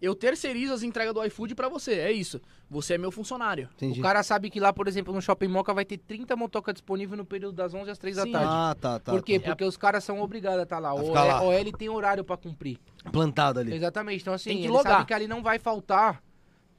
Eu 0.00 0.14
terceirizo 0.14 0.72
as 0.72 0.82
entregas 0.82 1.14
do 1.14 1.24
iFood 1.24 1.54
pra 1.54 1.68
você, 1.68 1.94
é 1.94 2.12
isso. 2.12 2.40
Você 2.68 2.94
é 2.94 2.98
meu 2.98 3.10
funcionário. 3.10 3.68
Entendi. 3.76 3.98
O 4.00 4.02
cara 4.02 4.22
sabe 4.22 4.50
que 4.50 4.60
lá, 4.60 4.72
por 4.72 4.86
exemplo, 4.88 5.14
no 5.14 5.22
Shopping 5.22 5.48
Moca 5.48 5.72
vai 5.72 5.84
ter 5.84 5.98
30 5.98 6.36
motoca 6.36 6.72
disponível 6.72 7.16
no 7.16 7.24
período 7.24 7.54
das 7.54 7.72
11 7.72 7.90
às 7.90 7.98
3 7.98 8.16
da 8.16 8.22
Sim. 8.24 8.32
tarde. 8.32 8.48
Ah, 8.50 8.76
tá, 8.80 8.98
tá. 8.98 9.12
Por 9.12 9.22
quê? 9.22 9.38
tá. 9.40 9.46
Porque 9.50 9.64
os 9.64 9.76
caras 9.76 10.04
são 10.04 10.20
obrigados 10.20 10.60
a 10.60 10.62
estar 10.64 10.78
lá. 10.78 10.90
A 10.90 10.94
O 10.94 11.12
lá. 11.12 11.42
OL 11.42 11.72
tem 11.78 11.88
horário 11.88 12.24
pra 12.24 12.36
cumprir. 12.36 12.78
Plantado 13.12 13.60
ali. 13.60 13.74
Exatamente. 13.74 14.20
Então, 14.22 14.34
assim, 14.34 14.50
Tem 14.50 14.58
que 14.58 14.64
ele 14.64 14.72
logar. 14.72 14.92
sabe 14.94 15.06
que 15.06 15.14
ali 15.14 15.28
não 15.28 15.42
vai 15.42 15.58
faltar 15.58 16.22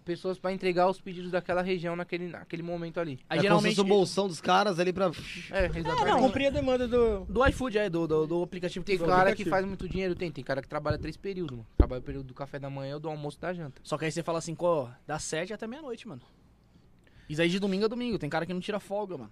pessoas 0.07 0.39
pra 0.39 0.53
entregar 0.53 0.89
os 0.89 1.01
pedidos 1.01 1.29
daquela 1.29 1.61
região 1.61 1.95
naquele, 1.95 2.29
naquele 2.29 2.63
momento 2.63 2.97
ali. 2.99 3.19
Aí 3.29 3.39
é 3.39 3.41
geralmente. 3.41 3.79
o 3.79 3.83
bolsão 3.83 4.27
dos 4.27 4.39
caras 4.39 4.79
ali 4.79 4.93
pra... 4.93 5.11
É, 5.51 5.65
exatamente. 5.77 6.05
não, 6.05 6.19
Cumprir 6.21 6.47
a 6.47 6.49
demanda 6.49 6.87
do. 6.87 7.25
Do 7.25 7.45
iFood, 7.47 7.77
é, 7.77 7.89
do, 7.89 8.07
do, 8.07 8.25
do 8.25 8.41
aplicativo 8.41 8.85
Tem 8.85 8.97
do 8.97 9.03
cara 9.05 9.15
que 9.35 9.43
aplicativo. 9.43 9.49
faz 9.49 9.65
muito 9.65 9.87
dinheiro, 9.89 10.15
tem. 10.15 10.31
Tem 10.31 10.43
cara 10.43 10.61
que 10.61 10.67
trabalha 10.69 10.97
três 10.97 11.17
períodos, 11.17 11.57
mano. 11.57 11.67
Trabalha 11.77 11.99
o 11.99 12.03
período 12.03 12.25
do 12.27 12.33
café 12.33 12.57
da 12.57 12.69
manhã, 12.69 12.99
do 12.99 13.09
almoço 13.09 13.37
e 13.37 13.41
da 13.41 13.53
janta. 13.53 13.81
Só 13.83 13.97
que 13.97 14.05
aí 14.05 14.11
você 14.11 14.23
fala 14.23 14.39
assim, 14.39 14.55
pô, 14.55 14.87
das 15.05 15.21
sete 15.23 15.53
até 15.53 15.67
meia-noite, 15.67 16.07
mano. 16.07 16.21
Isso 17.29 17.41
aí 17.41 17.49
de 17.49 17.59
domingo 17.59 17.85
a 17.85 17.87
domingo. 17.89 18.17
Tem 18.17 18.29
cara 18.29 18.45
que 18.45 18.53
não 18.53 18.61
tira 18.61 18.79
folga, 18.79 19.17
mano. 19.17 19.31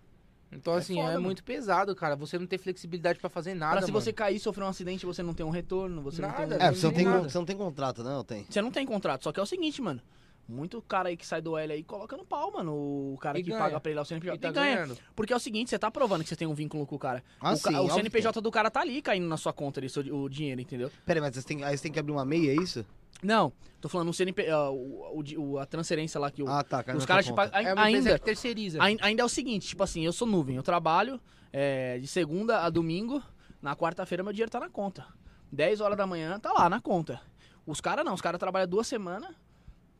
Então, 0.51 0.75
É 0.75 0.77
assim, 0.77 0.95
foda, 0.95 1.07
é 1.07 1.13
mano. 1.13 1.23
muito 1.23 1.43
pesado, 1.43 1.95
cara. 1.95 2.15
Você 2.17 2.37
não 2.37 2.45
ter 2.45 2.57
flexibilidade 2.57 3.19
pra 3.19 3.29
fazer 3.29 3.53
nada, 3.53 3.77
pra 3.77 3.85
se 3.85 3.91
mano. 3.91 4.03
você 4.03 4.13
cair, 4.13 4.39
sofrer 4.39 4.63
um 4.63 4.67
acidente, 4.67 5.05
você 5.05 5.23
não 5.23 5.33
tem 5.33 5.45
um 5.45 5.49
retorno, 5.49 6.01
você 6.01 6.21
não 6.21 6.29
Nada, 6.29 6.47
tem 6.47 6.57
um... 6.57 6.61
É, 6.61 6.65
não 6.67 6.75
você 6.75 6.85
não, 6.85 6.93
tem 6.93 7.05
você 7.05 7.37
não 7.37 7.45
tem 7.45 7.57
contrato, 7.57 8.03
não? 8.03 8.23
Tem. 8.23 8.45
Você 8.49 8.61
não 8.61 8.71
tem 8.71 8.85
contrato, 8.85 9.23
só 9.23 9.31
que 9.31 9.39
é 9.39 9.43
o 9.43 9.45
seguinte, 9.45 9.81
mano. 9.81 10.01
Muito 10.47 10.79
cara 10.83 11.09
aí 11.09 11.17
que 11.17 11.25
sai 11.25 11.41
do 11.41 11.57
L 11.57 11.73
aí 11.73 11.81
coloca 11.83 12.15
no 12.15 12.23
pau, 12.25 12.51
mano. 12.51 12.71
O 13.13 13.17
cara 13.19 13.39
E 13.39 13.43
que 13.43 13.49
ganha. 13.49 13.59
paga 13.63 13.79
pra 13.79 13.89
ele 13.89 13.95
lá 13.95 14.03
o 14.03 14.05
E 14.05 14.07
CNPJ. 14.07 14.37
tá 14.37 14.49
e 14.49 14.51
ganha. 14.51 14.75
ganhando. 14.75 14.97
Porque 15.15 15.33
é 15.33 15.35
o 15.35 15.39
seguinte, 15.39 15.69
você 15.71 15.79
tá 15.79 15.89
provando 15.89 16.21
que 16.23 16.29
você 16.29 16.35
tem 16.35 16.47
um 16.47 16.53
vínculo 16.53 16.85
com 16.85 16.95
o 16.95 16.99
cara. 16.99 17.23
Ah, 17.41 17.53
o, 17.53 17.59
ca- 17.59 17.69
sim, 17.71 17.75
o 17.75 17.79
óbvio 17.79 17.87
que 17.89 17.93
CNPJ 17.95 18.41
do 18.41 18.51
cara 18.51 18.69
tá 18.69 18.81
ali 18.81 19.01
caindo 19.01 19.25
na 19.27 19.37
sua 19.37 19.51
conta 19.51 19.79
ali, 19.79 19.89
seu- 19.89 20.03
o 20.15 20.29
dinheiro, 20.29 20.61
entendeu? 20.61 20.91
Pera 21.05 21.19
aí, 21.19 21.21
mas 21.21 21.35
você 21.35 21.41
tem, 21.41 21.63
aí 21.63 21.75
você 21.75 21.83
tem 21.83 21.91
que 21.91 21.99
abrir 21.99 22.11
uma 22.11 22.23
meia, 22.25 22.51
é 22.51 22.55
isso? 22.55 22.85
Não, 23.23 23.51
tô 23.81 23.89
falando 23.89 24.09
um 24.09 24.13
CNP, 24.13 24.47
ah, 24.51 24.69
o, 24.69 25.19
o 25.19 25.23
o- 25.53 25.57
a 25.59 25.65
transferência 25.65 26.19
lá 26.19 26.29
que 26.29 26.43
o, 26.43 26.47
Ah, 26.47 26.63
tá. 26.63 26.83
cai 26.83 26.95
os 26.95 27.05
caras 27.05 27.29
pagam. 27.31 27.59
É 27.59 27.73
Ainda, 27.79 28.19
que 28.19 28.25
terceiriza. 28.25 28.77
Ain- 28.83 28.97
Ainda 29.01 29.23
é 29.23 29.25
o 29.25 29.29
seguinte, 29.29 29.67
tipo 29.67 29.81
assim, 29.81 30.05
eu 30.05 30.13
sou 30.13 30.27
nuvem, 30.27 30.57
eu 30.57 30.63
trabalho 30.63 31.19
é, 31.51 31.97
de 31.97 32.05
segunda 32.07 32.61
a 32.63 32.69
domingo, 32.69 33.23
na 33.61 33.75
quarta-feira 33.75 34.21
meu 34.23 34.31
dinheiro 34.33 34.51
tá 34.51 34.59
na 34.59 34.69
conta. 34.69 35.05
10 35.51 35.79
horas 35.81 35.97
da 35.97 36.05
manhã 36.05 36.37
tá 36.39 36.51
lá 36.53 36.69
na 36.69 36.79
conta. 36.81 37.19
Os 37.65 37.81
caras 37.81 38.05
não, 38.05 38.13
os 38.13 38.21
caras 38.21 38.37
trabalham 38.39 38.67
duas 38.67 38.85
semanas 38.85 39.33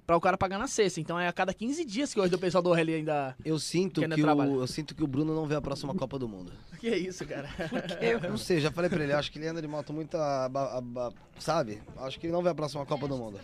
pra 0.05 0.15
o 0.15 0.21
cara 0.21 0.37
pagar 0.37 0.57
na 0.59 0.67
sexta. 0.67 0.99
Então 0.99 1.19
é 1.19 1.27
a 1.27 1.33
cada 1.33 1.53
15 1.53 1.83
dias 1.85 2.13
que 2.13 2.19
hoje 2.19 2.33
o 2.35 2.37
pessoal 2.37 2.61
do 2.61 2.69
OL 2.69 2.77
ainda. 2.77 3.35
Eu 3.43 3.57
sinto 3.59 4.01
Que 4.01 4.05
ainda 4.05 4.15
que, 4.15 4.23
o, 4.23 4.59
eu 4.61 4.67
sinto 4.67 4.93
que 4.95 5.03
o 5.03 5.07
Bruno 5.07 5.33
não 5.35 5.45
vê 5.45 5.55
a 5.55 5.61
próxima 5.61 5.93
Copa 5.95 6.17
do 6.19 6.27
Mundo. 6.27 6.51
Que 6.79 6.89
é 6.89 6.97
isso, 6.97 7.25
cara? 7.25 7.49
Eu 7.99 8.19
não 8.29 8.37
sei, 8.37 8.59
já 8.59 8.69
falei 8.69 8.89
pra 8.89 9.01
ele, 9.03 9.11
acho 9.13 9.31
que 9.31 9.39
ele 9.39 9.47
anda 9.47 9.59
de 9.59 9.67
moto 9.67 9.91
muito, 9.91 10.15
aba- 10.17 10.77
aba- 10.77 11.13
sabe? 11.39 11.81
Acho 11.97 12.19
que 12.19 12.27
ele 12.27 12.33
não 12.33 12.43
vê 12.43 12.49
a 12.49 12.53
próxima 12.53 12.85
Copa 12.85 13.07
do 13.07 13.17
Mundo. 13.17 13.39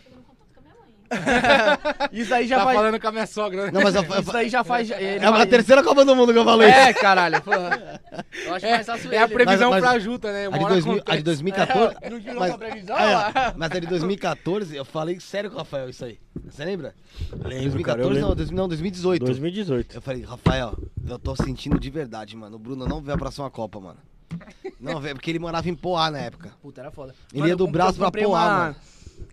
Isso 2.11 2.33
aí 2.33 2.47
já 2.47 2.57
Tá 2.59 2.63
faz. 2.65 2.77
falando 2.77 2.99
com 2.99 3.07
a 3.07 3.11
minha 3.11 3.25
sogra, 3.27 3.65
né? 3.65 3.71
Não, 3.71 3.81
mas 3.81 3.95
eu, 3.95 4.01
Isso 4.03 4.37
aí 4.37 4.49
já 4.49 4.63
faz. 4.63 4.89
ele 4.91 5.23
é 5.23 5.25
a 5.25 5.31
vai- 5.31 5.45
terceira 5.45 5.83
Copa 5.83 6.03
do 6.05 6.15
Mundo 6.15 6.31
que 6.33 6.39
eu 6.39 6.45
falei. 6.45 6.69
É, 6.69 6.93
caralho. 6.93 7.41
pô. 7.41 7.51
Eu 8.45 8.55
acho 8.55 8.65
mais 8.67 8.85
fácil 8.85 9.11
É 9.13 9.17
a 9.19 9.27
previsão 9.27 9.69
Mas- 9.71 9.81
mas- 9.81 9.91
pra 9.91 9.99
Juta, 9.99 10.31
né? 10.31 10.47
A 10.47 10.49
de, 10.49 10.63
hora 10.63 10.73
2000, 10.73 10.91
a 10.91 10.95
de 10.95 11.01
acontece. 11.01 11.23
2014. 11.23 11.95
É, 12.01 12.09
não 12.09 12.19
tirou 12.19 12.39
mas, 12.39 12.55
pra 12.55 12.69
previsão, 12.69 12.97
é, 12.97 13.53
mas 13.57 13.71
a 13.71 13.79
de 13.79 13.87
2014, 13.87 14.75
eu 14.75 14.85
falei 14.85 15.19
sério 15.19 15.49
com 15.49 15.55
o 15.55 15.59
Rafael 15.59 15.89
isso 15.89 16.03
aí. 16.05 16.17
Você 16.45 16.63
lembra? 16.65 16.93
Lembro, 17.31 17.83
cara. 17.83 18.01
2014 18.01 18.01
Eu 18.01 18.09
não, 18.21 18.29
lembro. 18.29 18.35
2000 18.35 18.57
não, 18.57 18.67
2018. 18.67 19.25
2018. 19.25 19.95
Eu 19.95 20.01
falei, 20.01 20.23
Rafael, 20.23 20.77
eu 21.07 21.19
tô 21.19 21.35
sentindo 21.35 21.79
de 21.79 21.89
verdade, 21.89 22.35
mano. 22.35 22.55
O 22.55 22.59
Bruno 22.59 22.85
não 22.87 23.01
vê 23.01 23.11
a 23.13 23.17
próxima 23.17 23.49
Copa, 23.49 23.79
mano. 23.79 23.97
Não 24.79 24.99
vê, 24.99 25.13
porque 25.13 25.29
ele 25.29 25.39
morava 25.39 25.67
em 25.69 25.75
Poá 25.75 26.09
na 26.09 26.19
época. 26.19 26.51
Puta, 26.61 26.81
era 26.81 26.91
foda. 26.91 27.13
Ele 27.33 27.47
ia 27.47 27.53
eu 27.53 27.57
do 27.57 27.67
braço 27.67 27.97
pra 27.97 28.09
Poá, 28.11 28.25
uma- 28.27 28.57
mano. 28.59 28.75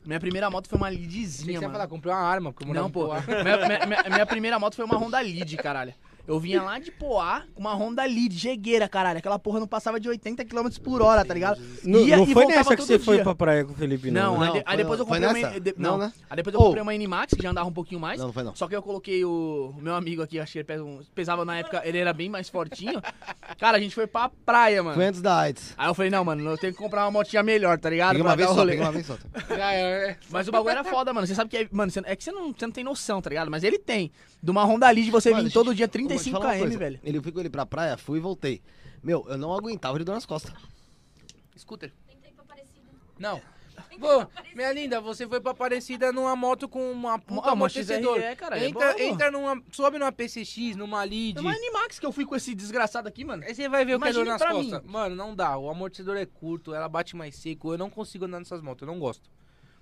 Minha 0.09 0.19
primeira 0.21 0.49
moto 0.49 0.69
foi 0.71 0.79
uma 0.79 0.91
que 0.91 0.97
Lidzinha, 0.97 1.45
você 1.45 1.53
ia 1.53 1.61
mano. 1.61 1.73
falar, 1.75 1.87
comprei 1.87 2.11
uma 2.15 2.19
arma. 2.23 2.51
porque 2.51 2.65
eu 2.65 2.69
morava 2.69 2.85
Não, 2.87 2.91
pô. 2.91 3.09
Minha- 3.09 3.87
minha- 3.87 4.05
minha 4.11 4.25
primeira 4.27 4.59
moto 4.59 4.75
foi 4.75 4.85
uma 4.87 4.97
Honda 4.97 5.21
Lead, 5.21 5.55
caralho. 5.59 5.93
Eu 6.29 6.39
vinha 6.39 6.63
lá 6.63 6.79
de 6.79 6.91
Poá 6.91 7.45
com 7.55 7.61
uma 7.63 7.75
Honda 7.75 8.05
Lead, 8.05 8.37
jegueira, 8.37 8.87
caralho. 8.87 9.19
Aquela 9.19 9.39
porra 9.39 9.61
não 9.61 9.67
passava 9.67 9.99
de 9.99 10.11
80 10.11 10.45
km 10.45 10.69
por 10.85 11.01
hora, 11.01 11.25
tá 11.25 11.33
ligado? 11.33 11.59
Não, 11.83 12.01
Ia 12.07 12.19
não 12.19 12.25
e 12.25 12.35
foi 12.35 12.45
nessa 12.45 12.77
que 12.77 12.83
você 12.83 12.99
foi 12.99 13.15
dia. 13.17 13.25
pra 13.25 13.35
praia 13.35 13.65
com 13.65 13.73
o 13.73 13.75
Felipe, 13.75 14.11
não. 14.11 14.35
Não, 14.35 14.41
né? 14.41 14.47
aí, 14.49 14.53
Não, 14.55 14.63
aí 14.67 14.77
depois 14.77 15.01
eu 15.01 15.07
foi 15.07 15.19
comprei 15.21 15.43
uma. 15.45 15.59
de- 15.61 15.75
Não, 15.79 15.91
não, 15.93 15.99
né? 15.99 16.13
Aí 16.29 16.37
depois 16.37 16.53
eu 16.55 16.61
Ô. 16.61 16.65
comprei 16.65 16.83
uma 16.83 16.93
Animax, 16.93 17.33
que 17.35 17.43
já 17.43 17.51
andava 17.51 17.67
um 17.67 17.73
pouquinho 17.73 17.99
mais. 17.99 18.19
Não, 18.21 18.27
não 18.27 18.33
foi 18.35 18.43
não. 18.43 18.55
Só 18.55 18.69
que 18.69 18.77
eu 18.77 18.83
coloquei 18.83 19.25
o, 19.25 19.75
o 19.75 19.81
meu 19.81 19.95
amigo 19.95 20.21
aqui, 20.21 20.39
acho 20.39 20.53
que 20.53 20.59
ele 20.59 20.65
pesa 20.65 20.85
pesava 21.15 21.47
na 21.47 21.57
época, 21.59 21.81
ele 21.83 21.97
era 21.97 22.13
bem 22.13 22.29
mais 22.29 22.51
fortinho. 22.51 23.01
Cara, 23.59 23.79
a 23.79 23.81
gente 23.81 23.95
foi 23.95 24.07
pra 24.07 24.31
praia, 24.45 24.83
mano. 24.83 24.97
Foi 24.97 25.07
antes 25.07 25.23
da 25.23 25.35
AIDS. 25.39 25.73
Aí 25.79 25.89
eu 25.89 25.95
falei, 25.95 26.11
não, 26.11 26.25
mano, 26.27 26.47
eu 26.51 26.59
tenho 26.59 26.75
que 26.75 26.79
comprar 26.79 27.05
uma 27.07 27.11
motinha 27.11 27.43
melhor, 27.43 27.79
tá 27.79 27.89
ligado? 27.89 28.11
Peguei 28.11 28.23
uma 28.27 28.37
vez 28.37 28.49
só, 28.51 28.67
peguei 28.67 28.81
uma 28.81 28.93
vez 28.93 29.07
só. 29.07 29.17
Já 29.57 29.73
é, 29.73 30.11
é. 30.11 30.17
Mas 30.29 30.47
o 30.47 30.53
bagulho 30.53 30.73
era 30.73 30.85
foda, 30.85 31.11
mano. 31.15 31.27
Você 31.27 31.35
sabe 31.35 31.49
que 31.49 31.57
é. 31.57 31.69
Mano, 31.73 31.91
é 32.05 32.15
que 32.15 32.23
você 32.23 32.31
não, 32.31 32.53
você 32.53 32.67
não 32.67 32.73
tem 32.73 32.85
noção, 32.85 33.23
tá 33.23 33.31
ligado? 33.31 33.51
Mas 33.51 33.65
ele 33.65 33.79
tem. 33.79 34.13
De 34.43 34.51
uma 34.51 34.65
Honda 34.65 34.91
Lead 34.91 35.11
você 35.11 35.31
Mano, 35.31 35.45
vir 35.45 35.53
todo 35.53 35.75
dia 35.75 35.85
eu 35.85 35.89
vou 35.89 35.93
te 35.93 36.09
35 36.09 36.41
falar 36.41 36.57
uma 36.57 36.67
km, 36.67 36.79
velho. 36.79 37.01
Ele, 37.03 37.19
eu 37.19 37.23
fui 37.23 37.33
com 37.33 37.41
ele 37.41 37.51
pra 37.51 37.67
praia, 37.67 37.97
fui 37.97 38.19
e 38.19 38.23
voltei. 38.23 38.63
Meu, 39.03 39.25
eu 39.29 39.37
não 39.37 39.53
aguentava 39.53 39.97
ele 39.97 40.05
dor 40.05 40.15
nas 40.15 40.27
costas. 40.27 40.53
Scooter. 41.57 41.93
Não. 43.19 43.41
Pô, 43.99 44.27
minha 44.55 44.73
linda, 44.73 45.01
você 45.01 45.27
foi 45.27 45.41
pra 45.41 45.51
Aparecida 45.51 46.13
numa 46.13 46.37
moto 46.37 46.69
com 46.69 46.93
uma 46.93 47.19
puta 47.19 47.41
Ah, 47.41 47.45
uma 47.47 47.53
amortecedor. 47.53 48.21
XRE, 48.21 48.37
cara, 48.37 48.59
é 48.59 48.69
entra, 48.69 48.81
boa, 48.81 48.95
pô. 48.95 49.03
entra 49.03 49.31
numa. 49.31 49.63
Sobe 49.73 49.99
numa 49.99 50.13
PCX, 50.13 50.77
numa 50.77 51.03
Lead. 51.03 51.39
É 51.39 51.41
uma 51.41 51.53
Animax 51.53 51.99
que 51.99 52.07
eu 52.07 52.13
fui 52.13 52.25
com 52.25 52.37
esse 52.37 52.55
desgraçado 52.55 53.09
aqui, 53.09 53.25
mano. 53.25 53.43
Aí 53.45 53.55
você 53.55 53.69
vai 53.69 53.85
ver 53.85 53.97
o 53.97 54.01
que 54.01 54.09
é 54.09 54.13
dor 54.13 54.25
nas 54.25 54.41
costas. 54.41 54.83
mim. 54.83 54.89
Mano, 54.89 55.17
não 55.17 55.35
dá. 55.35 55.57
O 55.59 55.69
amortecedor 55.69 56.17
é 56.17 56.27
curto, 56.27 56.73
ela 56.73 56.89
bate 56.89 57.17
mais 57.17 57.35
seco. 57.35 57.73
Eu 57.73 57.79
não 57.79 57.91
consigo 57.91 58.25
andar 58.25 58.39
nessas 58.39 58.63
motos, 58.63 58.87
eu 58.87 58.93
não 58.93 59.01
gosto. 59.01 59.29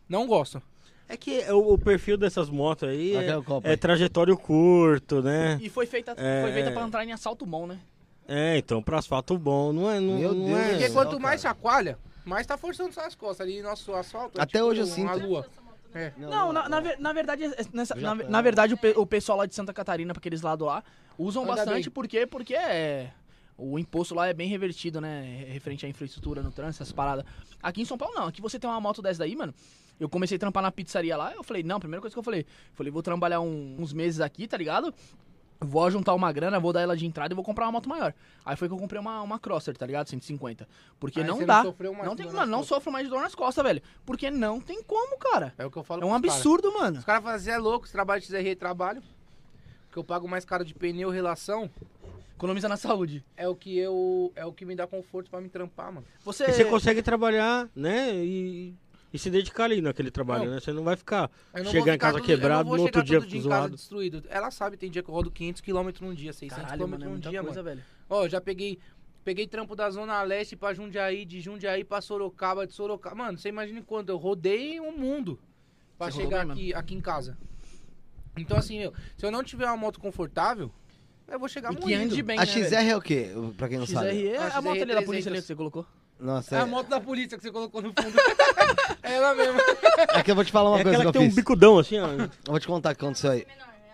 Não 0.09 0.27
gosto. 0.27 0.63
É 1.09 1.17
que 1.17 1.39
o, 1.53 1.75
o 1.75 1.79
perfil 1.79 2.17
dessas 2.17 2.49
motos 2.51 2.89
aí 2.89 3.15
é, 3.15 3.31
é 3.31 3.73
é 3.73 3.77
trajetório 3.77 4.37
curto, 4.37 5.23
né? 5.23 5.59
E 5.63 5.69
foi 5.69 5.87
feita, 5.87 6.15
É. 6.17 6.43
foi 6.43 6.53
feita 6.53 6.71
pra 6.73 6.83
entrar 6.83 7.05
em 7.05 7.13
assalto 7.13 7.47
bom, 7.47 7.67
né? 7.67 7.79
É, 8.27 8.59
então, 8.59 8.83
pra 8.83 8.99
asfalto 8.99 9.39
bom, 9.39 9.73
não 9.73 9.89
é. 9.89 10.01
Não, 10.01 10.19
Meu 10.19 10.35
não 10.35 10.47
Deus 10.47 10.59
é... 10.59 10.65
do 10.65 10.71
Porque 10.79 10.91
quanto 10.91 11.21
mais 11.21 11.41
chacoalha, 11.41 11.97
mais 12.25 12.45
tá 12.45 12.59
forçando 12.59 12.93
suas 12.93 13.15
costas. 13.15 13.47
Ali 13.47 13.63
nosso 13.63 13.95
asfalto. 13.95 14.37
é 14.39 14.43
Até 14.43 14.59
tipo 14.59 14.65
hoje 14.65 14.81
eu 14.81 14.87
uma 14.87 15.15
sinto. 15.15 15.27
lua. 15.27 15.47
Né? 15.95 16.13
É. 16.19 16.21
Não, 16.21 16.53
na, 16.53 16.69
na, 16.69 16.81
ver- 16.81 16.99
na 16.99 17.13
verdade, 17.13 17.45
é- 17.45 17.57
nessa- 17.73 17.95
na, 17.95 18.17
tô- 18.17 18.29
na 18.29 18.43
verdade 18.43 18.75
o, 18.75 18.77
pe- 18.77 18.95
o 18.97 19.07
pessoal 19.07 19.39
lá 19.39 19.47
de 19.47 19.55
Santa 19.55 19.73
Catarina, 19.73 20.13
pra 20.13 20.19
aqueles 20.19 20.43
lados 20.43 20.67
lá, 20.67 20.83
usam 21.17 21.45
Anda 21.45 21.55
bastante 21.55 21.85
bem. 21.85 21.91
porque, 21.93 22.27
porque 22.27 22.55
é, 22.57 23.13
o 23.57 23.79
imposto 23.79 24.13
lá 24.13 24.27
é 24.27 24.35
bem 24.35 24.49
revertido, 24.49 25.01
né? 25.01 25.47
Referente 25.49 25.87
à 25.87 25.89
infraestrutura 25.89 26.43
no 26.43 26.51
trânsito, 26.51 26.83
essas 26.83 26.93
paradas. 26.93 27.25
Aqui 27.63 27.81
em 27.83 27.85
São 27.85 27.97
Paulo 27.97 28.13
não, 28.17 28.27
aqui 28.27 28.43
você 28.43 28.59
tem 28.59 28.69
uma 28.69 28.81
moto 28.81 29.01
dessa 29.01 29.21
daí, 29.21 29.37
mano. 29.37 29.55
Eu 29.99 30.09
comecei 30.09 30.37
a 30.37 30.39
trampar 30.39 30.63
na 30.63 30.71
pizzaria 30.71 31.17
lá, 31.17 31.33
eu 31.35 31.43
falei, 31.43 31.63
não, 31.63 31.81
primeira 31.81 32.01
coisa 32.01 32.15
que 32.15 32.19
eu 32.19 32.23
falei, 32.23 32.45
falei, 32.75 32.93
vou 32.93 33.03
trabalhar 33.03 33.41
um- 33.41 33.77
uns 33.79 33.93
meses 33.93 34.21
aqui, 34.21 34.47
tá 34.47 34.57
ligado? 34.57 34.93
Vou 35.59 35.91
juntar 35.91 36.13
uma 36.13 36.31
grana, 36.33 36.61
vou 36.61 36.71
dar 36.71 36.83
ela 36.83 36.95
de 36.95 37.07
entrada 37.07 37.33
e 37.33 37.35
vou 37.35 37.43
comprar 37.43 37.65
uma 37.65 37.73
moto 37.73 37.89
maior. 37.89 38.13
Aí 38.45 38.55
foi 38.57 38.69
que 38.69 38.75
eu 38.75 38.79
comprei 38.79 39.01
uma, 39.01 39.23
uma 39.23 39.39
Crosser, 39.39 39.75
tá 39.75 39.87
ligado? 39.87 40.07
150. 40.07 40.69
Porque 41.01 41.21
Aí 41.21 41.27
não 41.27 41.39
dá. 41.47 41.65
mais 41.65 42.07
Não 42.07 42.15
tem, 42.15 42.27
mano, 42.31 42.53
não 42.53 42.63
sofro 42.63 42.93
mais 42.93 43.07
de 43.07 43.11
dor 43.11 43.23
nas 43.23 43.35
costas, 43.35 43.65
velho. 43.65 43.81
Porque 44.05 44.31
não 44.31 44.61
tem 44.61 44.83
como, 44.83 45.17
cara. 45.19 45.55
É 45.57 45.65
o 45.65 45.71
que 45.71 45.79
eu 45.79 45.83
falo 45.83 46.03
É 46.03 46.05
um 46.05 46.13
absurdo, 46.15 46.71
mano. 46.75 46.99
Os 46.99 47.05
caras 47.07 47.23
falam, 47.25 47.39
você 47.39 47.51
é 47.51 47.57
louco, 47.57 47.87
você 47.87 47.93
trabalha 47.93 48.21
de 48.21 48.27
XRE 48.27 48.55
trabalho. 48.55 49.03
Que 49.91 49.97
eu 49.99 50.05
pago 50.05 50.29
mais 50.29 50.45
caro 50.45 50.63
de 50.63 50.75
pneu 50.75 51.09
relação. 51.09 51.71
Economiza 52.35 52.69
na 52.69 52.77
saúde. 52.77 53.25
É 53.35 53.49
o 53.49 53.55
que 53.57 53.79
eu. 53.79 54.31
É 54.37 54.45
o 54.45 54.53
que 54.53 54.67
me 54.67 54.77
dá 54.77 54.87
conforto 54.87 55.31
pra 55.31 55.41
me 55.41 55.49
trampar, 55.49 55.91
mano. 55.91 56.07
Você, 56.23 56.45
E 56.45 56.53
você 56.53 56.67
consegue 56.67 57.01
trabalhar, 57.01 57.67
né? 57.75 58.15
E, 58.15 58.75
e 59.17 59.19
se 59.19 59.31
dedicar 59.31 59.65
ali 59.65 59.81
naquele 59.81 60.11
trabalho, 60.11 60.45
Não. 60.45 60.53
né? 60.53 60.61
Você 60.61 60.73
não 60.73 60.85
vai 60.85 60.97
ficar. 60.97 61.31
Não 61.55 61.65
Chegar 61.65 61.95
em 61.95 61.99
casa 61.99 62.21
quebrado, 62.21 62.69
no 62.69 62.81
outro 62.83 63.03
dia 63.03 63.19
dia 63.21 63.41
em 63.41 63.49
casa 63.49 63.71
destruído. 63.71 64.23
Ela 64.29 64.51
sabe, 64.51 64.77
tem 64.77 64.91
dia 64.91 65.03
que 65.03 65.09
eu 65.09 65.15
rodo 65.15 65.31
500 65.31 65.61
km 65.63 65.89
num 66.03 66.15
dia, 66.15 66.33
600 66.33 66.63
Caralho, 66.65 66.85
km 66.85 66.91
mano, 66.91 67.03
é 67.03 67.07
num 67.07 67.13
muita 67.13 67.31
dia, 67.31 67.43
coisa, 67.43 67.63
mano. 67.63 67.77
velho. 67.77 67.87
Ó, 68.09 68.25
eu 68.25 68.29
já 68.29 68.41
peguei. 68.41 68.79
Peguei 69.25 69.45
trampo 69.49 69.75
da 69.75 69.91
Zona 69.91 70.23
Leste 70.23 70.55
pra 70.55 70.73
Jundiaí, 70.73 71.25
de 71.25 71.41
Jundiaí 71.41 71.83
pra 71.83 72.01
Sorocaba, 72.01 72.65
de 72.65 72.73
Sorocaba. 72.73 73.17
Mano, 73.17 73.37
você 73.37 73.49
imagina 73.49 73.83
quanto? 73.83 74.11
Eu 74.11 74.17
rodei 74.17 74.79
o 74.79 74.93
mundo 74.93 75.37
pra 75.99 76.13
Você 76.13 76.23
chegar 76.23 76.45
bem, 76.45 76.53
aqui, 76.53 76.75
aqui 76.75 76.95
em 76.95 77.01
casa. 77.01 77.37
Então, 78.37 78.57
assim, 78.57 78.79
meu, 78.79 78.93
se 79.17 79.27
eu 79.27 79.31
não 79.33 79.43
tiver 79.43 79.65
uma 79.67 79.77
moto 79.77 79.99
confortável, 79.99 80.71
eu 81.27 81.39
vou 81.41 81.49
chegar 81.49 81.73
E 81.73 81.77
que 81.77 81.83
moído. 81.83 82.03
ande 82.03 82.23
bem, 82.23 82.39
A 82.39 82.43
né, 82.43 82.47
XR 82.47 82.61
velho? 82.71 82.91
é 82.91 82.97
o 82.97 83.01
quê? 83.01 83.31
Pra 83.57 83.69
quem 83.69 83.79
não 83.79 83.87
sabe. 83.87 84.11
XR 84.11 84.27
é 84.29 84.37
Ah, 84.39 84.59
a 84.59 84.63
moto 84.63 84.73
ali 84.77 84.79
da 84.81 85.03
300. 85.03 85.07
polícia 85.07 85.31
ali 85.33 85.41
que 85.41 85.47
você 85.47 85.55
colocou. 85.57 85.85
Nossa, 86.19 86.55
É 86.55 86.59
é, 86.59 86.63
a 86.63 86.67
moto 86.67 86.89
da 86.89 86.99
polícia 87.01 87.37
que 87.37 87.43
você 87.45 87.51
colocou 87.53 87.83
no 87.83 87.89
fundo. 87.89 88.17
é 89.03 89.15
ela 89.15 89.35
mesmo. 89.35 89.61
é 90.15 90.23
que 90.23 90.31
eu 90.31 90.35
vou 90.35 90.45
te 90.45 90.51
falar 90.53 90.71
uma 90.71 90.81
É 90.81 90.83
coisa 90.83 90.97
que 90.99 91.03
que 91.03 91.09
eu 91.09 91.13
tem 91.13 91.23
um 91.23 91.25
fiz. 91.27 91.35
bicudão 91.35 91.79
assim, 91.79 91.99
ó. 92.01 92.07
Eu 92.09 92.31
vou 92.47 92.59
te 92.61 92.67
contar 92.67 92.93
o 92.93 92.97
que 92.97 93.05
aconteceu 93.05 93.31
aí. 93.33 93.47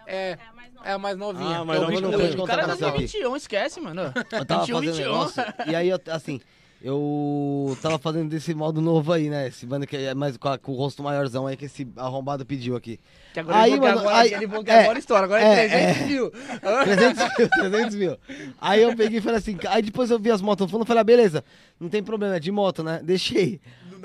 É 0.07 0.17
é, 0.17 0.31
É. 0.31 0.33
a- 0.35 0.39
é 0.39 0.53
mais 0.55 0.73
nova. 0.75 0.89
É 0.89 0.93
a 0.93 0.99
mais 0.99 1.17
novinha. 1.19 1.59
Ah, 1.59 1.65
mas 1.65 1.77
Eu 1.77 1.83
não, 1.91 2.01
não 2.01 2.11
vi- 2.11 2.17
lembro. 2.17 2.43
O 2.43 2.47
cara 2.47 2.63
é 2.63 2.67
você. 2.67 2.81
2021, 2.81 3.37
esquece, 3.37 3.81
mano. 3.81 4.13
Eu 4.33 4.45
tava 4.45 4.61
21, 4.67 4.77
fazendo 4.79 4.93
21. 4.95 5.13
negócio. 5.13 5.43
E 5.67 5.75
aí, 5.75 5.89
eu, 5.89 6.01
assim, 6.11 6.41
eu 6.83 7.77
tava 7.81 7.99
fazendo 7.99 8.29
desse 8.29 8.53
modo 8.55 8.81
novo 8.81 9.13
aí, 9.13 9.31
né? 9.31 9.47
Esse 9.49 9.67
mano 9.67 9.87
que 9.87 9.97
é 9.97 10.15
mais 10.15 10.37
com, 10.37 10.49
a- 10.49 10.59
com 10.59 10.73
o 10.73 10.75
rosto 10.75 11.03
maiorzão 11.03 11.47
aí 11.47 11.57
que 11.57 11.67
esse 11.67 11.87
arrombado 11.97 12.45
pediu 12.45 12.75
aqui. 12.77 12.99
Que 13.33 13.41
agora 13.41 13.59
Aí, 13.61 13.73
ele 13.73 13.81
mano, 13.81 14.01
agora, 14.01 14.17
aí- 14.19 14.35
ele 14.35 14.49
falou 14.49 14.65
que 14.65 14.71
é, 14.71 14.83
agora 14.83 14.99
estoura, 14.99 15.25
agora 15.25 15.43
é, 15.43 15.65
é 15.65 15.69
300 15.69 16.03
é. 16.03 16.07
mil. 16.07 16.31
300 16.85 17.39
mil, 17.39 17.49
300 17.71 17.95
mil. 17.97 18.17
Aí 18.61 18.83
eu 18.83 18.97
peguei 18.97 19.19
e 19.19 19.23
falei 19.23 19.39
assim, 19.39 19.57
aí 19.69 19.83
depois 19.83 20.11
eu 20.11 20.19
vi 20.19 20.31
as 20.31 20.43
motos 20.43 20.67
no 20.67 20.71
fundo, 20.71 20.83
eu 20.83 20.87
falei, 20.87 21.01
ah, 21.01 21.05
beleza, 21.05 21.45
não 21.81 21.89
tem 21.89 22.03
problema, 22.03 22.37
é 22.37 22.41
de 22.41 22.51
moto, 22.51 22.83
né? 22.83 23.01
Deixei. 23.03 23.61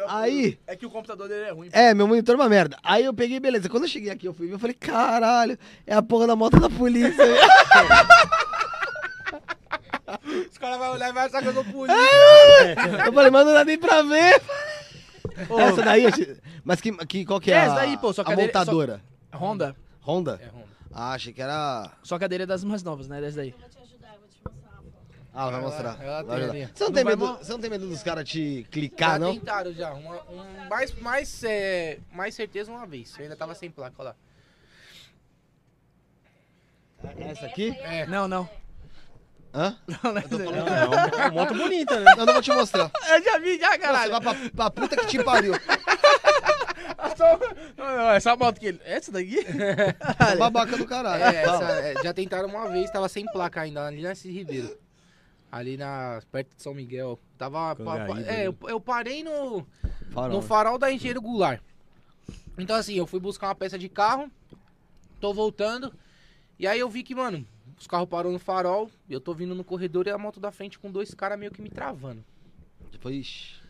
Aí, 0.07 0.59
É 0.67 0.75
que 0.75 0.85
o 0.85 0.91
computador 0.91 1.27
dele 1.27 1.45
é 1.45 1.51
ruim. 1.51 1.69
é, 1.71 1.91
meu 1.91 2.07
monitor 2.07 2.35
é 2.35 2.37
uma 2.37 2.47
merda. 2.47 2.77
Aí 2.83 3.03
eu 3.03 3.13
peguei, 3.15 3.39
beleza, 3.39 3.67
quando 3.67 3.83
eu 3.85 3.89
cheguei 3.89 4.11
aqui, 4.11 4.27
eu 4.27 4.33
fui 4.33 4.45
ver, 4.45 4.53
eu 4.53 4.59
falei, 4.59 4.75
caralho, 4.75 5.57
é 5.87 5.95
a 5.95 6.03
porra 6.03 6.27
da 6.27 6.35
moto 6.35 6.59
da 6.59 6.69
polícia. 6.69 7.15
Os 10.51 10.57
caras 10.57 10.77
vão 10.77 10.91
olhar 10.93 11.09
e 11.09 11.13
vai 11.13 11.25
achar 11.25 11.41
que 11.41 11.47
eu 11.49 11.53
sou 11.53 11.65
polícia. 11.65 11.95
eu 13.05 13.13
falei, 13.13 13.29
mas 13.31 13.45
não 13.45 13.53
dá 13.53 13.65
nem 13.65 13.77
pra 13.77 14.01
ver. 14.01 14.41
Essa 15.59 15.81
daí, 15.83 16.05
mas 16.63 16.81
que, 16.81 16.91
que, 17.05 17.25
qual 17.25 17.39
que 17.39 17.51
é, 17.51 17.55
É, 17.55 17.59
a, 17.59 17.63
essa 17.65 17.75
daí, 17.75 17.97
pô, 17.97 18.11
só 18.11 18.23
que 18.23 18.31
a 18.31 18.33
a 18.33 18.35
dele- 18.35 18.51
só- 18.51 18.59
montadora? 18.59 19.01
Honda. 19.35 19.75
Honda? 20.01 20.39
É, 20.41 20.47
Honda. 20.47 20.67
Ah, 20.91 21.11
achei 21.13 21.31
que 21.31 21.41
era... 21.41 21.91
Só 22.01 22.17
que 22.17 22.25
a 22.25 22.27
dele 22.27 22.43
é 22.43 22.45
das 22.47 22.63
mais 22.63 22.81
novas, 22.81 23.07
né? 23.07 23.21
Dessa 23.21 23.37
daí. 23.37 23.49
Eu 23.49 23.59
vou 23.59 23.69
te 23.69 23.77
ajudar, 23.77 24.13
eu 24.15 24.19
vou 24.19 24.27
te 24.29 24.39
mostrar 24.43 24.71
uma 24.71 24.81
foto. 24.81 24.93
Ah, 25.33 25.45
vai 25.45 25.53
Ela- 25.53 25.61
mostrar. 25.61 26.03
ela 26.03 26.23
Vai 26.23 26.25
tem 26.25 26.35
ajudar. 26.45 26.53
ali. 26.53 26.65
Você 26.73 26.83
não, 26.83 26.87
Não 26.89 26.93
tem 26.95 27.03
vai 27.03 27.15
medo, 27.15 27.27
mo- 27.27 27.37
você 27.37 27.51
não 27.51 27.59
tem 27.59 27.69
medo 27.69 27.87
dos 27.87 28.01
caras 28.03 28.27
te 28.27 28.61
Já 28.63 28.67
clicar, 28.69 29.19
não? 29.19 29.33
tentaram 29.35 29.73
já. 29.73 29.93
Uma, 29.93 30.15
um, 30.23 30.67
mais, 30.69 30.99
mais, 30.99 31.43
é, 31.43 31.99
mais 32.11 32.33
certeza 32.33 32.71
uma 32.71 32.85
vez. 32.87 33.13
Eu 33.17 33.23
ainda 33.25 33.35
tava 33.35 33.53
sem 33.53 33.69
placa, 33.69 33.93
olha 33.99 34.09
lá. 34.09 34.15
Essa 37.19 37.45
aqui? 37.45 37.77
É. 37.81 38.07
Não, 38.07 38.27
não. 38.27 38.49
Hã? 39.57 39.75
Não, 39.87 40.13
não, 40.13 40.21
Eu 40.21 40.29
tô 40.29 40.37
não. 40.37 40.45
falando- 40.45 40.65
Não, 40.65 40.73
é 41.19 41.25
uma 41.25 41.31
moto 41.31 41.53
bonita, 41.55 41.99
né? 41.99 42.11
Eu 42.15 42.25
não 42.27 42.33
vou 42.33 42.41
te 42.43 42.51
mostrar. 42.51 42.91
Eu 43.09 43.23
já 43.23 43.39
vi, 43.39 43.57
já, 43.59 43.71
Você 43.71 43.77
caralho. 43.79 44.11
vai 44.11 44.21
pra, 44.21 44.35
pra 44.55 44.69
puta 44.69 44.95
que 44.97 45.07
te 45.07 45.23
pariu. 45.23 45.53
Só- 47.17 47.39
Não, 47.77 47.97
não, 47.97 48.09
Essa 48.11 48.35
moto 48.35 48.59
que 48.59 48.67
ele... 48.67 48.81
Essa 48.85 49.11
daqui? 49.11 49.37
Babaca 50.37 50.77
do 50.77 50.85
caralho. 50.85 51.23
É, 51.23 51.43
essa- 51.43 51.71
é, 51.71 52.03
já 52.03 52.13
tentaram 52.13 52.47
uma 52.49 52.69
vez, 52.69 52.89
tava 52.91 53.09
sem 53.09 53.25
placa 53.25 53.61
ainda, 53.61 53.85
ali 53.87 54.01
na 54.03 54.13
Cis 54.15 54.31
Ribeiro. 54.33 54.77
Ali 55.51 55.77
na, 55.77 56.21
perto 56.31 56.55
de 56.55 56.61
São 56.61 56.73
Miguel. 56.73 57.19
Tava. 57.37 57.75
pa- 57.75 58.05
pa- 58.05 58.19
é, 58.27 58.47
eu, 58.47 58.55
eu 58.67 58.79
parei 58.79 59.23
no, 59.23 59.65
Farol. 60.11 60.35
no 60.35 60.41
farol 60.41 60.77
da 60.77 60.91
Engenheiro 60.91 61.21
Goulart. 61.21 61.61
Então 62.57 62.75
assim, 62.75 62.95
eu 62.95 63.07
fui 63.07 63.19
buscar 63.19 63.47
uma 63.47 63.55
peça 63.55 63.77
de 63.77 63.87
carro, 63.87 64.29
tô 65.21 65.33
voltando, 65.33 65.93
e 66.59 66.67
aí 66.67 66.79
eu 66.79 66.89
vi 66.89 67.01
que, 67.03 67.13
mano, 67.15 67.45
os 67.79 67.87
carros 67.87 68.09
parou 68.09 68.31
no 68.31 68.39
farol, 68.39 68.89
eu 69.09 69.21
tô 69.21 69.33
vindo 69.33 69.53
no 69.53 69.63
corredor 69.63 70.07
e 70.07 70.09
a 70.09 70.17
moto 70.17 70.39
da 70.39 70.51
frente 70.51 70.79
com 70.79 70.91
dois 70.91 71.13
caras 71.13 71.37
meio 71.37 71.51
que 71.51 71.61
me 71.61 71.69
travando. 71.69 72.23
Ixi. 73.05 73.67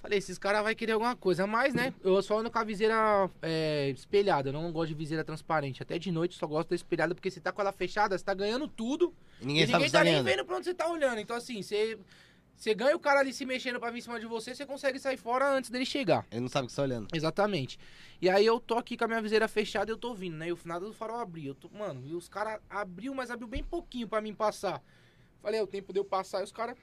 Falei, 0.00 0.18
esses 0.18 0.38
caras 0.38 0.62
vão 0.62 0.74
querer 0.74 0.92
alguma 0.92 1.16
coisa, 1.16 1.46
mas, 1.46 1.74
né, 1.74 1.92
eu 2.04 2.22
só 2.22 2.38
ando 2.38 2.50
com 2.50 2.58
a 2.58 2.64
viseira 2.64 3.28
é, 3.42 3.90
espelhada, 3.90 4.48
eu 4.48 4.52
não 4.52 4.70
gosto 4.70 4.88
de 4.88 4.94
viseira 4.94 5.24
transparente. 5.24 5.82
Até 5.82 5.98
de 5.98 6.12
noite 6.12 6.34
eu 6.34 6.38
só 6.38 6.46
gosto 6.46 6.68
da 6.68 6.76
espelhada, 6.76 7.14
porque 7.14 7.30
você 7.30 7.40
tá 7.40 7.50
com 7.50 7.60
ela 7.60 7.72
fechada, 7.72 8.16
você 8.16 8.24
tá 8.24 8.32
ganhando 8.32 8.68
tudo, 8.68 9.12
Ninguém 9.40 9.64
e 9.64 9.66
ninguém 9.66 9.90
tá 9.90 9.98
tá 9.98 10.04
nem 10.04 10.22
vendo 10.22 10.44
pra 10.44 10.56
onde 10.56 10.66
você 10.66 10.74
tá 10.74 10.88
olhando. 10.88 11.18
Então, 11.20 11.36
assim, 11.36 11.60
você, 11.62 11.98
você 12.58 12.74
ganha 12.74 12.96
o 12.96 12.98
cara 12.98 13.20
ali 13.20 13.32
se 13.32 13.46
mexendo 13.46 13.78
pra 13.78 13.88
vir 13.88 13.98
em 13.98 14.00
cima 14.00 14.18
de 14.18 14.26
você, 14.26 14.52
você 14.52 14.66
consegue 14.66 14.98
sair 14.98 15.16
fora 15.16 15.48
antes 15.48 15.70
dele 15.70 15.86
chegar. 15.86 16.26
Ele 16.28 16.40
não 16.40 16.48
sabe 16.48 16.64
o 16.64 16.66
que 16.66 16.72
você 16.72 16.76
tá 16.76 16.82
olhando. 16.82 17.06
Exatamente. 17.14 17.78
E 18.20 18.28
aí 18.28 18.44
eu 18.44 18.58
tô 18.58 18.74
aqui 18.74 18.96
com 18.96 19.04
a 19.04 19.06
minha 19.06 19.22
viseira 19.22 19.46
fechada 19.46 19.92
e 19.92 19.92
eu 19.92 19.96
tô 19.96 20.12
vindo, 20.12 20.36
né? 20.36 20.48
E 20.48 20.52
o 20.52 20.58
nada 20.64 20.84
do 20.84 20.92
farol 20.92 21.20
abriu. 21.20 21.54
Tô, 21.54 21.68
mano, 21.68 22.04
e 22.04 22.14
os 22.14 22.28
caras 22.28 22.60
abriu, 22.68 23.14
mas 23.14 23.30
abriu 23.30 23.46
bem 23.46 23.62
pouquinho 23.62 24.08
pra 24.08 24.20
mim 24.20 24.34
passar. 24.34 24.82
Falei, 25.40 25.60
é 25.60 25.62
o 25.62 25.68
tempo 25.68 25.92
de 25.92 26.00
eu 26.00 26.04
passar 26.04 26.40
e 26.40 26.44
os 26.44 26.50
caras 26.50 26.76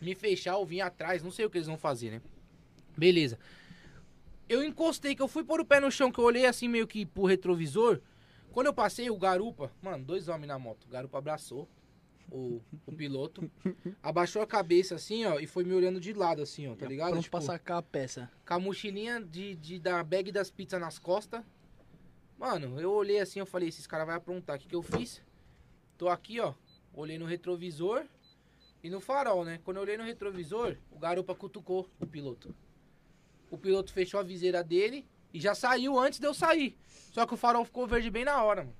me 0.00 0.14
fechar 0.14 0.58
ou 0.58 0.64
vir 0.64 0.80
atrás, 0.80 1.24
não 1.24 1.30
sei 1.32 1.44
o 1.44 1.50
que 1.50 1.58
eles 1.58 1.66
vão 1.66 1.76
fazer, 1.76 2.12
né? 2.12 2.22
Beleza. 2.96 3.36
Eu 4.48 4.62
encostei, 4.62 5.16
que 5.16 5.22
eu 5.22 5.26
fui 5.26 5.42
pôr 5.42 5.60
o 5.60 5.64
pé 5.64 5.80
no 5.80 5.90
chão, 5.90 6.12
que 6.12 6.20
eu 6.20 6.24
olhei 6.24 6.46
assim 6.46 6.68
meio 6.68 6.86
que 6.86 7.04
pro 7.04 7.24
retrovisor. 7.24 8.00
Quando 8.52 8.68
eu 8.68 8.74
passei, 8.74 9.10
o 9.10 9.18
garupa, 9.18 9.72
mano, 9.82 10.04
dois 10.04 10.28
homens 10.28 10.46
na 10.46 10.56
moto. 10.56 10.84
O 10.84 10.88
garupa 10.88 11.18
abraçou 11.18 11.68
o, 12.30 12.60
o 12.86 12.92
piloto, 12.92 13.50
abaixou 14.02 14.42
a 14.42 14.46
cabeça 14.46 14.94
assim, 14.94 15.24
ó, 15.24 15.38
e 15.38 15.46
foi 15.46 15.64
me 15.64 15.72
olhando 15.74 16.00
de 16.00 16.12
lado 16.12 16.42
assim, 16.42 16.66
ó, 16.68 16.74
tá 16.74 16.86
ligado? 16.86 17.10
Pronto 17.10 17.22
Tipo, 17.24 17.36
pra 17.38 17.46
sacar 17.46 17.78
a 17.78 17.82
peça. 17.82 18.30
com 18.46 18.54
a 18.54 18.58
mochilinha 18.58 19.20
de, 19.20 19.54
de, 19.56 19.78
da 19.78 20.02
bag 20.02 20.30
das 20.32 20.50
pizzas 20.50 20.80
nas 20.80 20.98
costas. 20.98 21.42
Mano, 22.38 22.80
eu 22.80 22.90
olhei 22.92 23.20
assim, 23.20 23.38
eu 23.38 23.46
falei, 23.46 23.68
esses 23.68 23.86
caras 23.86 24.06
vão 24.06 24.16
aprontar. 24.16 24.56
O 24.56 24.58
que, 24.58 24.66
que 24.68 24.74
eu 24.74 24.82
fiz? 24.82 25.22
Tô 25.96 26.08
aqui, 26.08 26.40
ó. 26.40 26.52
Olhei 26.92 27.18
no 27.18 27.24
retrovisor 27.26 28.04
e 28.82 28.90
no 28.90 29.00
farol, 29.00 29.44
né? 29.44 29.60
Quando 29.64 29.76
eu 29.78 29.82
olhei 29.82 29.96
no 29.96 30.04
retrovisor, 30.04 30.76
o 30.90 30.98
garupa 30.98 31.34
cutucou 31.34 31.88
o 32.00 32.06
piloto. 32.06 32.54
O 33.50 33.56
piloto 33.56 33.92
fechou 33.92 34.18
a 34.18 34.22
viseira 34.22 34.62
dele 34.64 35.06
e 35.32 35.40
já 35.40 35.54
saiu 35.54 35.98
antes 35.98 36.18
de 36.18 36.26
eu 36.26 36.34
sair. 36.34 36.76
Só 37.12 37.24
que 37.26 37.34
o 37.34 37.36
farol 37.36 37.64
ficou 37.64 37.86
verde 37.86 38.10
bem 38.10 38.24
na 38.24 38.42
hora, 38.42 38.62
mano. 38.64 38.76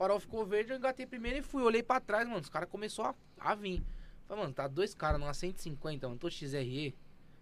O 0.00 0.02
farol 0.02 0.18
ficou 0.18 0.46
verde, 0.46 0.72
eu 0.72 0.78
engatei 0.78 1.04
primeiro 1.04 1.40
e 1.40 1.42
fui. 1.42 1.62
Olhei 1.62 1.82
pra 1.82 2.00
trás, 2.00 2.26
mano. 2.26 2.40
Os 2.40 2.48
caras 2.48 2.70
começaram 2.70 3.14
a, 3.38 3.50
a 3.50 3.54
vir. 3.54 3.82
Falei, 4.26 4.44
mano, 4.44 4.54
tá 4.54 4.66
dois 4.66 4.94
caras 4.94 5.20
numa 5.20 5.34
150, 5.34 6.08
mano. 6.08 6.18
Tô 6.18 6.30
XRE. 6.30 6.96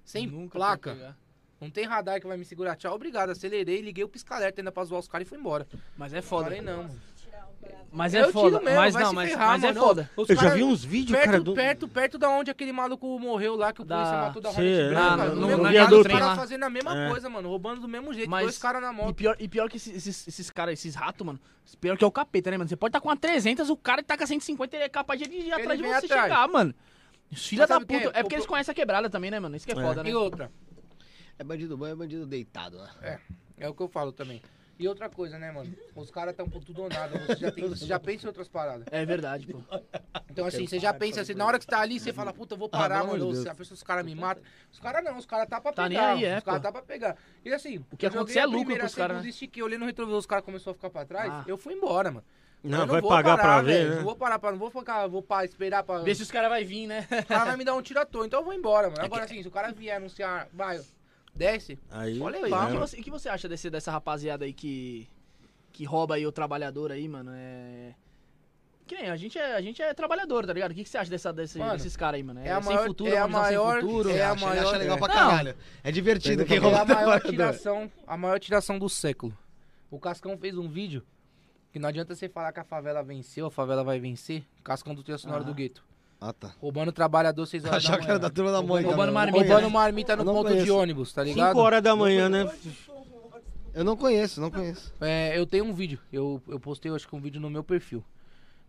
Sem 0.05 0.27
Nunca 0.27 0.59
placa. 0.59 1.17
Não 1.61 1.71
tem 1.71 1.85
radar 1.85 2.21
que 2.21 2.27
vai 2.27 2.37
me 2.37 2.45
segurar. 2.45 2.75
Tchau, 2.75 2.93
obrigado. 2.93 3.31
Acelerei, 3.31 3.81
liguei 3.81 4.03
o 4.03 4.09
pisca-alerta 4.09 4.61
ainda 4.61 4.73
pra 4.73 4.83
zoar 4.83 4.99
os 4.99 5.07
caras 5.07 5.25
e 5.25 5.29
fui 5.29 5.39
embora. 5.39 5.69
Mas 5.97 6.13
é 6.13 6.21
foda. 6.21 6.47
Falei 6.47 6.61
não, 6.61 6.83
mano. 6.83 7.01
Mas 7.91 8.13
Eu 8.13 8.21
é 8.21 8.27
tiro 8.27 8.33
foda. 8.33 8.61
mesmo, 8.61 8.77
mas 8.77 8.95
não, 8.95 9.13
mas, 9.15 9.31
ferrar, 9.31 9.49
mas 9.49 9.65
é 9.65 9.73
foda. 9.75 10.11
Os 10.15 10.29
Eu 10.29 10.37
já 10.37 10.43
cara- 10.43 10.55
vi 10.57 10.63
uns 10.63 10.85
vídeos, 10.85 11.11
perto, 11.19 11.25
cara, 11.31 11.41
do... 11.41 11.55
perto, 11.55 11.89
perto 11.89 12.19
da 12.19 12.29
onde 12.29 12.51
aquele 12.51 12.71
maluco 12.71 13.19
morreu 13.19 13.57
lá, 13.57 13.73
que 13.73 13.81
o 13.81 13.85
Da- 13.85 13.97
polícia 13.97 14.17
matou 14.19 14.43
da 14.43 14.49
Hornet 14.51 14.81
é. 14.81 14.89
Branca. 14.91 15.25
No- 15.35 15.47
mesmo 15.47 15.63
jeito, 15.63 15.69
viaduto 15.71 16.01
os 16.03 16.07
caras 16.07 16.37
fazendo 16.39 16.63
a 16.65 16.71
mesma 16.71 17.05
É. 17.07 17.09
coisa, 17.09 17.29
mano. 17.31 17.49
Roubando 17.49 17.81
do 17.81 17.89
mesmo 17.89 18.13
jeito. 18.13 18.29
Mas- 18.29 18.43
Dois 18.45 18.59
caras 18.59 18.83
na 18.83 18.93
E 18.93 18.95
moto. 18.95 19.15
pior, 19.15 19.37
e 19.39 19.49
pior 19.49 19.71
que 19.71 19.79
esses, 19.79 19.97
esses, 19.97 20.29
esses 20.29 20.51
caras, 20.51 20.75
esses 20.75 20.95
ratos, 20.95 21.27
mano. 21.27 21.41
Pior 21.81 21.97
que 21.97 22.05
é 22.05 22.07
o 22.07 22.11
capeta, 22.13 22.51
né, 22.51 22.59
mano? 22.59 22.69
Você 22.69 22.77
pode 22.77 22.91
estar 22.91 23.01
com 23.01 23.09
uma 23.09 23.17
300, 23.17 23.71
o 23.71 23.77
cara 23.77 24.03
tá 24.03 24.19
com 24.19 24.25
a 24.25 24.27
150 24.27 24.77
ele 24.77 24.85
é 24.85 24.89
capaz 24.91 25.19
de 25.21 25.29
ir 25.31 25.51
atrás 25.53 25.79
de 25.81 25.87
você 25.87 25.95
atrás. 26.07 26.23
chegar, 26.25 26.47
mano. 26.49 26.75
Os 27.33 27.47
filha 27.47 27.67
da 27.67 27.79
que 27.79 27.87
puta. 27.87 28.09
é? 28.15 28.21
É 28.21 28.23
porque 28.23 28.35
eles 28.35 28.47
conhecem 28.47 28.73
a 28.73 28.75
quebrada 28.75 29.09
também, 29.09 29.31
né, 29.31 29.41
mano? 29.41 29.57
Isso 29.57 29.67
que 29.67 29.73
é, 29.73 29.79
É. 29.79 29.83
foda, 29.83 30.03
né? 30.03 30.11
E 30.11 30.15
outra, 30.15 30.51
É 31.39 31.45
bandido 31.45 31.77
bom, 31.77 31.87
é 31.87 31.95
bandido 31.95 32.27
deitado, 32.27 32.79
né? 33.01 33.19
é 33.59 33.69
o 33.69 33.75
que 33.75 33.83
eu 33.83 33.89
falo 33.89 34.13
também. 34.13 34.43
E 34.79 34.87
outra 34.87 35.09
coisa, 35.09 35.39
né, 35.39 35.51
mano? 35.51 35.75
Os 35.97 36.11
caras 36.11 36.37
tão 36.37 36.49
por 36.49 36.63
tudo 36.63 36.83
ou 36.83 36.89
nada. 36.89 37.19
Você 37.27 37.37
já, 37.37 37.51
tem, 37.51 37.69
você 37.69 37.85
já 37.85 37.99
pensa 38.01 38.25
em 38.25 38.29
outras 38.29 38.47
paradas. 38.49 38.87
É 38.93 39.05
verdade, 39.05 39.47
pô. 39.47 39.61
Então, 40.31 40.47
assim, 40.47 40.67
você 40.69 40.79
já 40.79 40.95
pensa 40.95 41.21
assim, 41.21 41.35
na 41.35 41.45
hora 41.45 41.59
que 41.59 41.65
você 41.65 41.71
tá 41.71 41.81
ali, 41.81 41.99
você 41.99 42.13
fala, 42.13 42.33
puta, 42.33 42.55
eu 42.55 42.59
vou 42.59 42.69
parar, 42.69 43.01
Ah, 43.01 43.05
mano. 43.05 43.35
se 43.35 43.49
a 43.49 43.55
pessoa, 43.55 43.75
os 43.75 43.83
caras 43.83 44.05
me 44.05 44.15
matam. 44.15 44.43
Os 44.73 44.79
caras 44.79 45.03
não, 45.05 45.17
os 45.19 45.27
caras 45.27 45.49
tá 45.49 45.61
pra 45.61 45.73
Tá 45.73 45.89
pegar. 45.89 46.15
nem 46.15 46.25
aí, 46.25 46.33
é, 46.33 46.39
os 46.39 46.45
caras 46.45 46.63
tá 46.63 46.71
pra 46.71 46.83
pegar. 46.83 47.17
E 47.45 47.53
assim, 47.53 47.85
O 47.91 47.97
que 47.97 48.07
eu 48.07 48.11
acontecer 48.11 48.39
é 48.39 48.47
lucro 48.47 48.77
pros 48.77 48.95
caras, 48.95 49.23
né? 49.23 49.29
estiquei, 49.29 49.63
olhei 49.63 49.79
no 49.79 49.87
retrovisor, 49.87 50.19
os 50.21 50.27
caras 50.27 50.45
começaram 50.45 50.71
a 50.71 50.75
ficar 50.75 50.91
pra 50.91 51.05
trás, 51.05 51.33
Ah. 51.33 51.45
eu 51.49 51.59
fui 51.59 51.75
embora, 51.75 52.11
mano. 52.13 52.25
Não, 52.63 52.81
Eu 52.83 52.87
vai 52.87 53.01
vou 53.01 53.11
pagar 53.11 53.37
parar, 53.37 53.43
pra 53.55 53.63
ver, 53.63 53.73
velho, 53.73 53.91
né? 53.91 53.97
Não 53.97 54.05
vou 54.05 54.17
parar 54.17 54.39
pra, 54.39 54.51
não 54.53 54.59
vou 54.59 54.71
ficar, 54.71 55.07
vou 55.07 55.23
pa- 55.23 55.45
esperar 55.45 55.83
pra... 55.85 55.99
Vê 56.01 56.15
se 56.15 56.23
os 56.23 56.31
caras 56.31 56.51
vão 56.51 56.65
vir, 56.67 56.87
né? 56.89 57.07
O 57.23 57.27
cara 57.27 57.45
vai 57.47 57.57
me 57.57 57.65
dar 57.65 57.75
um 57.75 57.83
tiro 57.83 58.01
à 58.01 58.05
toa, 58.07 58.27
então 58.27 58.41
eu 58.41 58.45
vou 58.45 58.53
embora, 58.55 58.91
mano. 58.91 59.03
Agora 59.05 59.25
assim, 59.25 59.41
se 59.43 59.49
o 59.49 59.51
cara 59.51 59.73
vier 59.73 59.97
anunciar, 59.97 60.49
vai, 60.53 60.81
desce, 61.39 61.79
Aí, 61.91 62.21
Olha 62.21 62.41
O 62.41 62.45
aí, 62.45 62.51
que, 62.53 62.73
né? 62.75 62.79
você, 62.79 63.01
o 63.01 63.03
que 63.03 63.11
você 63.11 63.29
acha 63.29 63.49
desse, 63.49 63.71
dessa 63.71 63.91
rapaziada 63.91 64.45
aí 64.45 64.53
que, 64.53 65.09
que 65.73 65.85
rouba 65.85 66.17
aí 66.17 66.27
o 66.27 66.33
trabalhador 66.33 66.91
aí, 66.93 67.09
mano? 67.09 67.31
É... 67.35 67.95
Que 68.87 68.95
nem, 68.97 69.11
a 69.11 69.17
gente 69.17 69.39
é, 69.39 69.55
a 69.55 69.61
gente 69.61 69.83
é 69.83 69.93
trabalhador, 69.93 70.47
tá 70.47 70.53
ligado? 70.53 70.71
O 70.73 70.75
que, 70.75 70.83
que 70.83 70.89
você 70.89 70.97
acha 70.97 71.11
dessa, 71.11 71.31
desse, 71.33 71.59
Mano, 71.59 71.73
desses 71.75 71.95
caras 71.97 72.17
aí, 72.17 72.23
mano? 72.23 72.41
é 72.41 72.51
a 72.51 72.61
sem 72.63 72.73
maior- 72.75 72.87
futuro, 72.87 73.11
é 73.13 73.19
a 73.19 73.23
sem 73.25 73.33
maior- 73.33 73.81
futuro. 73.83 74.11
é 74.11 74.23
a 74.23 74.33
acha, 74.33 74.47
maior- 74.47 74.67
acha 74.67 74.77
legal 74.79 74.99
pra 74.99 75.09
Não. 75.09 75.15
caralho. 75.15 75.57
É 75.85 75.93
divertido 75.93 76.45
quem 76.47 76.57
É 76.57 76.61
rouba 76.61 76.81
a 76.81 76.85
maior 76.87 77.21
tiração, 77.21 77.93
a 78.07 78.17
maior 78.17 78.41
tiração 78.41 78.79
do 78.79 78.89
século. 78.89 79.37
O 79.91 79.99
Cascão 80.01 80.37
fez 80.39 80.57
um 80.57 80.69
vídeo 80.69 81.03
que 81.71 81.79
não 81.79 81.89
adianta 81.89 82.15
você 82.15 82.29
falar 82.31 82.51
que 82.51 82.61
a 82.61 82.65
favela 82.65 83.03
venceu, 83.03 83.47
a 83.47 83.51
favela 83.51 83.85
vai 83.85 84.01
vencer. 84.01 84.43
Cascão 84.65 84.95
do 84.95 85.03
trilha 85.03 85.19
sonora 85.19 85.43
Ah. 85.43 85.45
do 85.47 85.53
gueto. 85.55 85.85
Ah, 86.21 86.33
tá. 86.33 86.53
Roubando 86.61 86.91
trabalhador 86.91 87.47
6 87.47 87.65
horas 87.65 87.77
Achava 87.85 87.99
da 87.99 88.05
que 88.05 88.11
era 88.11 88.19
manhã. 88.19 88.29
da 88.29 88.31
turma 88.35 88.51
da 88.53 88.63
Mônica. 88.63 88.89
roubando 88.89 89.13
marmita, 89.13 89.39
Roubando 89.39 89.71
marmita 89.71 90.17
no 90.17 90.23
Eu 90.23 90.27
não 90.27 90.35
ponto 90.35 90.49
de 90.49 90.55
conheço. 90.55 90.77
ônibus, 90.77 91.13
tá 91.13 91.23
ligado? 91.23 91.49
5 91.51 91.61
horas 91.61 91.83
da 91.83 91.95
manhã, 91.95 92.29
né? 92.29 92.51
Eu 93.75 93.85
não 93.85 93.97
conheço, 93.97 94.41
não 94.41 94.51
conheço. 94.51 94.93
É, 95.01 95.39
eu 95.39 95.47
tenho 95.47 95.65
um 95.65 95.73
vídeo. 95.73 95.99
Eu, 96.13 96.43
eu 96.49 96.59
postei, 96.59 96.91
acho 96.93 97.07
que 97.07 97.15
um 97.15 97.21
vídeo 97.21 97.41
no 97.41 97.49
meu 97.49 97.63
perfil. 97.63 98.03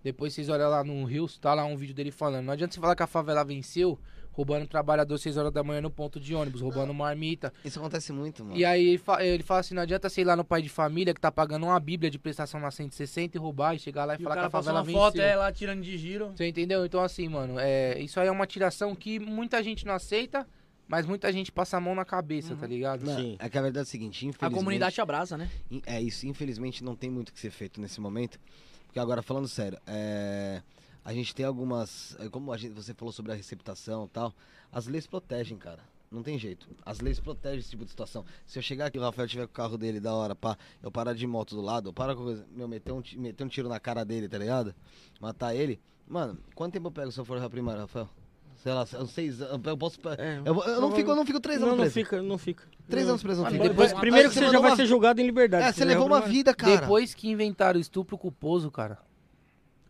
Depois 0.03 0.33
vocês 0.33 0.47
olham 0.49 0.69
lá 0.69 0.83
no 0.83 1.03
Rios, 1.05 1.37
tá 1.39 1.53
lá 1.53 1.65
um 1.65 1.75
vídeo 1.75 1.95
dele 1.95 2.11
falando. 2.11 2.45
Não 2.45 2.53
adianta 2.53 2.73
você 2.75 2.79
falar 2.79 2.95
que 2.95 3.03
a 3.03 3.07
favela 3.07 3.43
venceu, 3.43 3.97
roubando 4.39 4.65
trabalhador 4.67 5.17
6 5.17 5.35
horas 5.35 5.51
da 5.51 5.61
manhã 5.61 5.81
no 5.81 5.91
ponto 5.91 6.17
de 6.17 6.33
ônibus, 6.33 6.61
roubando 6.61 6.93
marmita. 6.93 7.51
Isso 7.65 7.77
acontece 7.77 8.13
muito, 8.13 8.45
mano. 8.45 8.55
E 8.57 8.63
aí 8.63 8.87
ele, 8.87 8.97
fa- 8.97 9.21
ele 9.21 9.43
fala 9.43 9.59
assim, 9.59 9.73
não 9.75 9.81
adianta 9.81 10.07
ir 10.17 10.23
lá 10.23 10.33
no 10.33 10.45
pai 10.45 10.61
de 10.61 10.69
família 10.69 11.13
que 11.13 11.19
tá 11.19 11.29
pagando 11.29 11.65
uma 11.65 11.77
bíblia 11.77 12.09
de 12.09 12.17
prestação 12.17 12.57
na 12.57 12.71
160 12.71 13.35
e 13.35 13.39
roubar 13.39 13.75
e 13.75 13.79
chegar 13.79 14.05
lá 14.05 14.13
e, 14.15 14.17
E 14.17 14.21
o 14.21 14.23
falar 14.23 14.35
que 14.39 14.47
a 14.47 14.49
favela 14.49 14.79
uma 14.79 14.85
venceu. 14.85 15.01
foto, 15.01 15.19
é, 15.19 15.35
lá 15.35 15.51
tirando 15.51 15.81
de 15.81 15.97
giro. 15.97 16.31
Você 16.33 16.47
entendeu? 16.47 16.85
Então 16.85 17.01
assim, 17.01 17.27
mano, 17.27 17.59
é, 17.59 17.99
isso 17.99 18.17
aí 18.17 18.29
é 18.29 18.31
uma 18.31 18.47
tiração 18.47 18.95
que 18.95 19.19
muita 19.19 19.61
gente 19.61 19.85
não 19.85 19.93
aceita, 19.93 20.47
mas 20.87 21.05
muita 21.05 21.33
gente 21.33 21.51
passa 21.51 21.75
a 21.75 21.81
mão 21.81 21.93
na 21.93 22.05
cabeça, 22.05 22.55
tá 22.55 22.65
ligado? 22.65 23.03
Não, 23.05 23.15
Sim. 23.17 23.35
É 23.39 23.49
que 23.49 23.57
a 23.57 23.61
verdade 23.61 23.79
é 23.79 23.81
a 23.81 23.85
seguinte, 23.91 24.25
A 24.25 24.29
infelizmente... 24.29 24.57
comunidade 24.57 24.95
te 24.95 25.01
abraça, 25.01 25.37
né? 25.37 25.49
É 25.85 26.01
isso, 26.01 26.25
infelizmente 26.25 26.81
não 26.81 26.95
tem 26.95 27.09
muito 27.09 27.27
o 27.29 27.33
que 27.33 27.39
ser 27.41 27.51
feito 27.51 27.81
nesse 27.81 27.99
momento. 27.99 28.39
Porque 28.85 28.99
agora, 28.99 29.21
falando 29.21 29.49
sério, 29.49 29.77
é, 29.85 30.61
a 31.03 31.13
gente 31.13 31.33
tem 31.35 31.45
algumas. 31.45 32.15
é, 32.19 32.29
Como 32.29 32.51
a 32.51 32.57
gente- 32.57 32.73
você 32.73 32.93
falou 32.93 33.11
sobre 33.11 33.31
a 33.31 33.35
receptação 33.35 34.05
e 34.05 34.09
tal, 34.09 34.33
as 34.71 34.87
leis 34.87 35.07
protegem, 35.07 35.57
cara. 35.57 35.79
Não 36.11 36.23
tem 36.23 36.39
jeito. 36.39 36.67
As 36.83 36.99
leis 36.99 37.19
protegem 37.19 37.59
esse 37.59 37.69
tipo 37.69 37.83
de 37.85 37.91
situação. 37.91 38.25
Se 38.45 38.57
eu 38.57 38.63
chegar 38.63 38.87
aqui 38.87 38.97
e 38.97 38.99
o 38.99 39.03
Rafael 39.03 39.27
tiver 39.27 39.45
com 39.45 39.51
o 39.51 39.53
carro 39.53 39.77
dele 39.77 39.99
da 39.99 40.11
hora, 40.13 40.35
pá, 40.35 40.57
eu 40.81 40.89
parar 40.91 41.13
de 41.13 41.27
moto 41.27 41.53
do 41.55 41.61
lado, 41.61 41.89
eu 41.89 41.93
parar 41.93 42.15
com 42.15 42.23
coisa, 42.23 42.45
meu, 42.51 42.67
meter 42.67 42.91
um, 42.91 43.03
meter 43.17 43.43
um 43.43 43.47
tiro 43.47 43.69
na 43.69 43.79
cara 43.79 44.03
dele, 44.03 44.27
tá 44.27 44.37
ligado? 44.39 44.73
Matar 45.21 45.53
ele. 45.55 45.79
Mano, 46.07 46.39
quanto 46.55 46.73
tempo 46.73 46.87
eu 46.87 46.91
pego 46.91 47.11
se 47.11 47.19
eu 47.19 47.25
for 47.25 47.47
primário, 47.49 47.81
Rafael? 47.81 48.09
Sei 48.57 48.73
lá, 48.73 48.81
uns 48.99 49.11
seis 49.11 49.39
anos. 49.41 49.65
Eu 49.65 49.77
posso. 49.77 49.99
É. 50.17 50.41
Eu, 50.43 50.59
eu 50.63 50.81
não, 50.81 50.91
fico, 50.91 51.11
eu 51.11 51.15
não 51.15 51.25
fico 51.25 51.39
três 51.39 51.59
Não, 51.61 51.67
anos 51.67 51.77
não 51.77 51.83
preso. 51.85 51.93
fica, 51.93 52.21
não 52.23 52.37
fica. 52.39 52.67
Três 52.89 53.05
Não. 53.05 53.11
anos 53.11 53.21
preso, 53.21 53.37
não 53.41 53.45
Mano, 53.45 53.55
fica. 53.57 53.69
depois- 53.69 53.93
Primeiro 53.93 54.29
que 54.29 54.33
você 54.35 54.41
já 54.49 54.59
vai 54.59 54.71
uma- 54.71 54.75
ser 54.75 54.85
julgado 54.87 55.21
em 55.21 55.25
liberdade. 55.25 55.63
É, 55.63 55.71
você 55.71 55.85
nem 55.85 55.93
levou 55.93 56.07
uma 56.07 56.21
vida, 56.21 56.53
cara. 56.55 56.81
Depois 56.81 57.13
que 57.13 57.29
inventaram 57.29 57.77
o 57.77 57.81
estupro 57.81 58.17
culposo, 58.17 58.69
cara. 58.71 58.97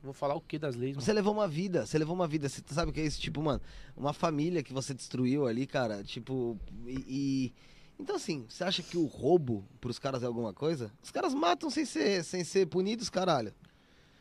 Vou 0.02 0.14
falar 0.14 0.36
o 0.36 0.42
que 0.42 0.58
das 0.58 0.76
leis, 0.76 0.96
mano? 0.96 1.02
Você 1.06 1.12
levou 1.12 1.34
uma 1.34 1.48
vida, 1.48 1.86
você 1.86 1.98
levou 1.98 2.16
uma 2.16 2.28
vida. 2.28 2.48
Você 2.48 2.62
sabe 2.72 2.92
o 2.92 2.94
que 2.94 3.02
é 3.02 3.06
isso? 3.06 3.20
Tipo, 3.20 3.42
mano, 3.42 3.62
uma 3.98 4.14
família 4.14 4.64
que 4.64 4.72
você 4.72 4.94
destruiu 4.94 5.46
ali, 5.46 5.68
cara. 5.68 6.04
Tipo, 6.04 6.58
e. 6.86 7.04
e- 7.08 7.54
Então, 8.02 8.16
assim, 8.16 8.46
você 8.48 8.64
acha 8.64 8.82
que 8.82 8.96
o 8.98 9.06
roubo 9.06 9.66
pros 9.82 10.00
caras 10.00 10.24
é 10.24 10.26
alguma 10.26 10.54
coisa? 10.54 10.90
Os 11.04 11.12
caras 11.12 11.34
matam 11.34 11.70
sem 11.70 11.84
ser, 11.84 12.24
sem 12.24 12.46
ser 12.46 12.66
punidos, 12.68 13.10
caralho. 13.10 13.54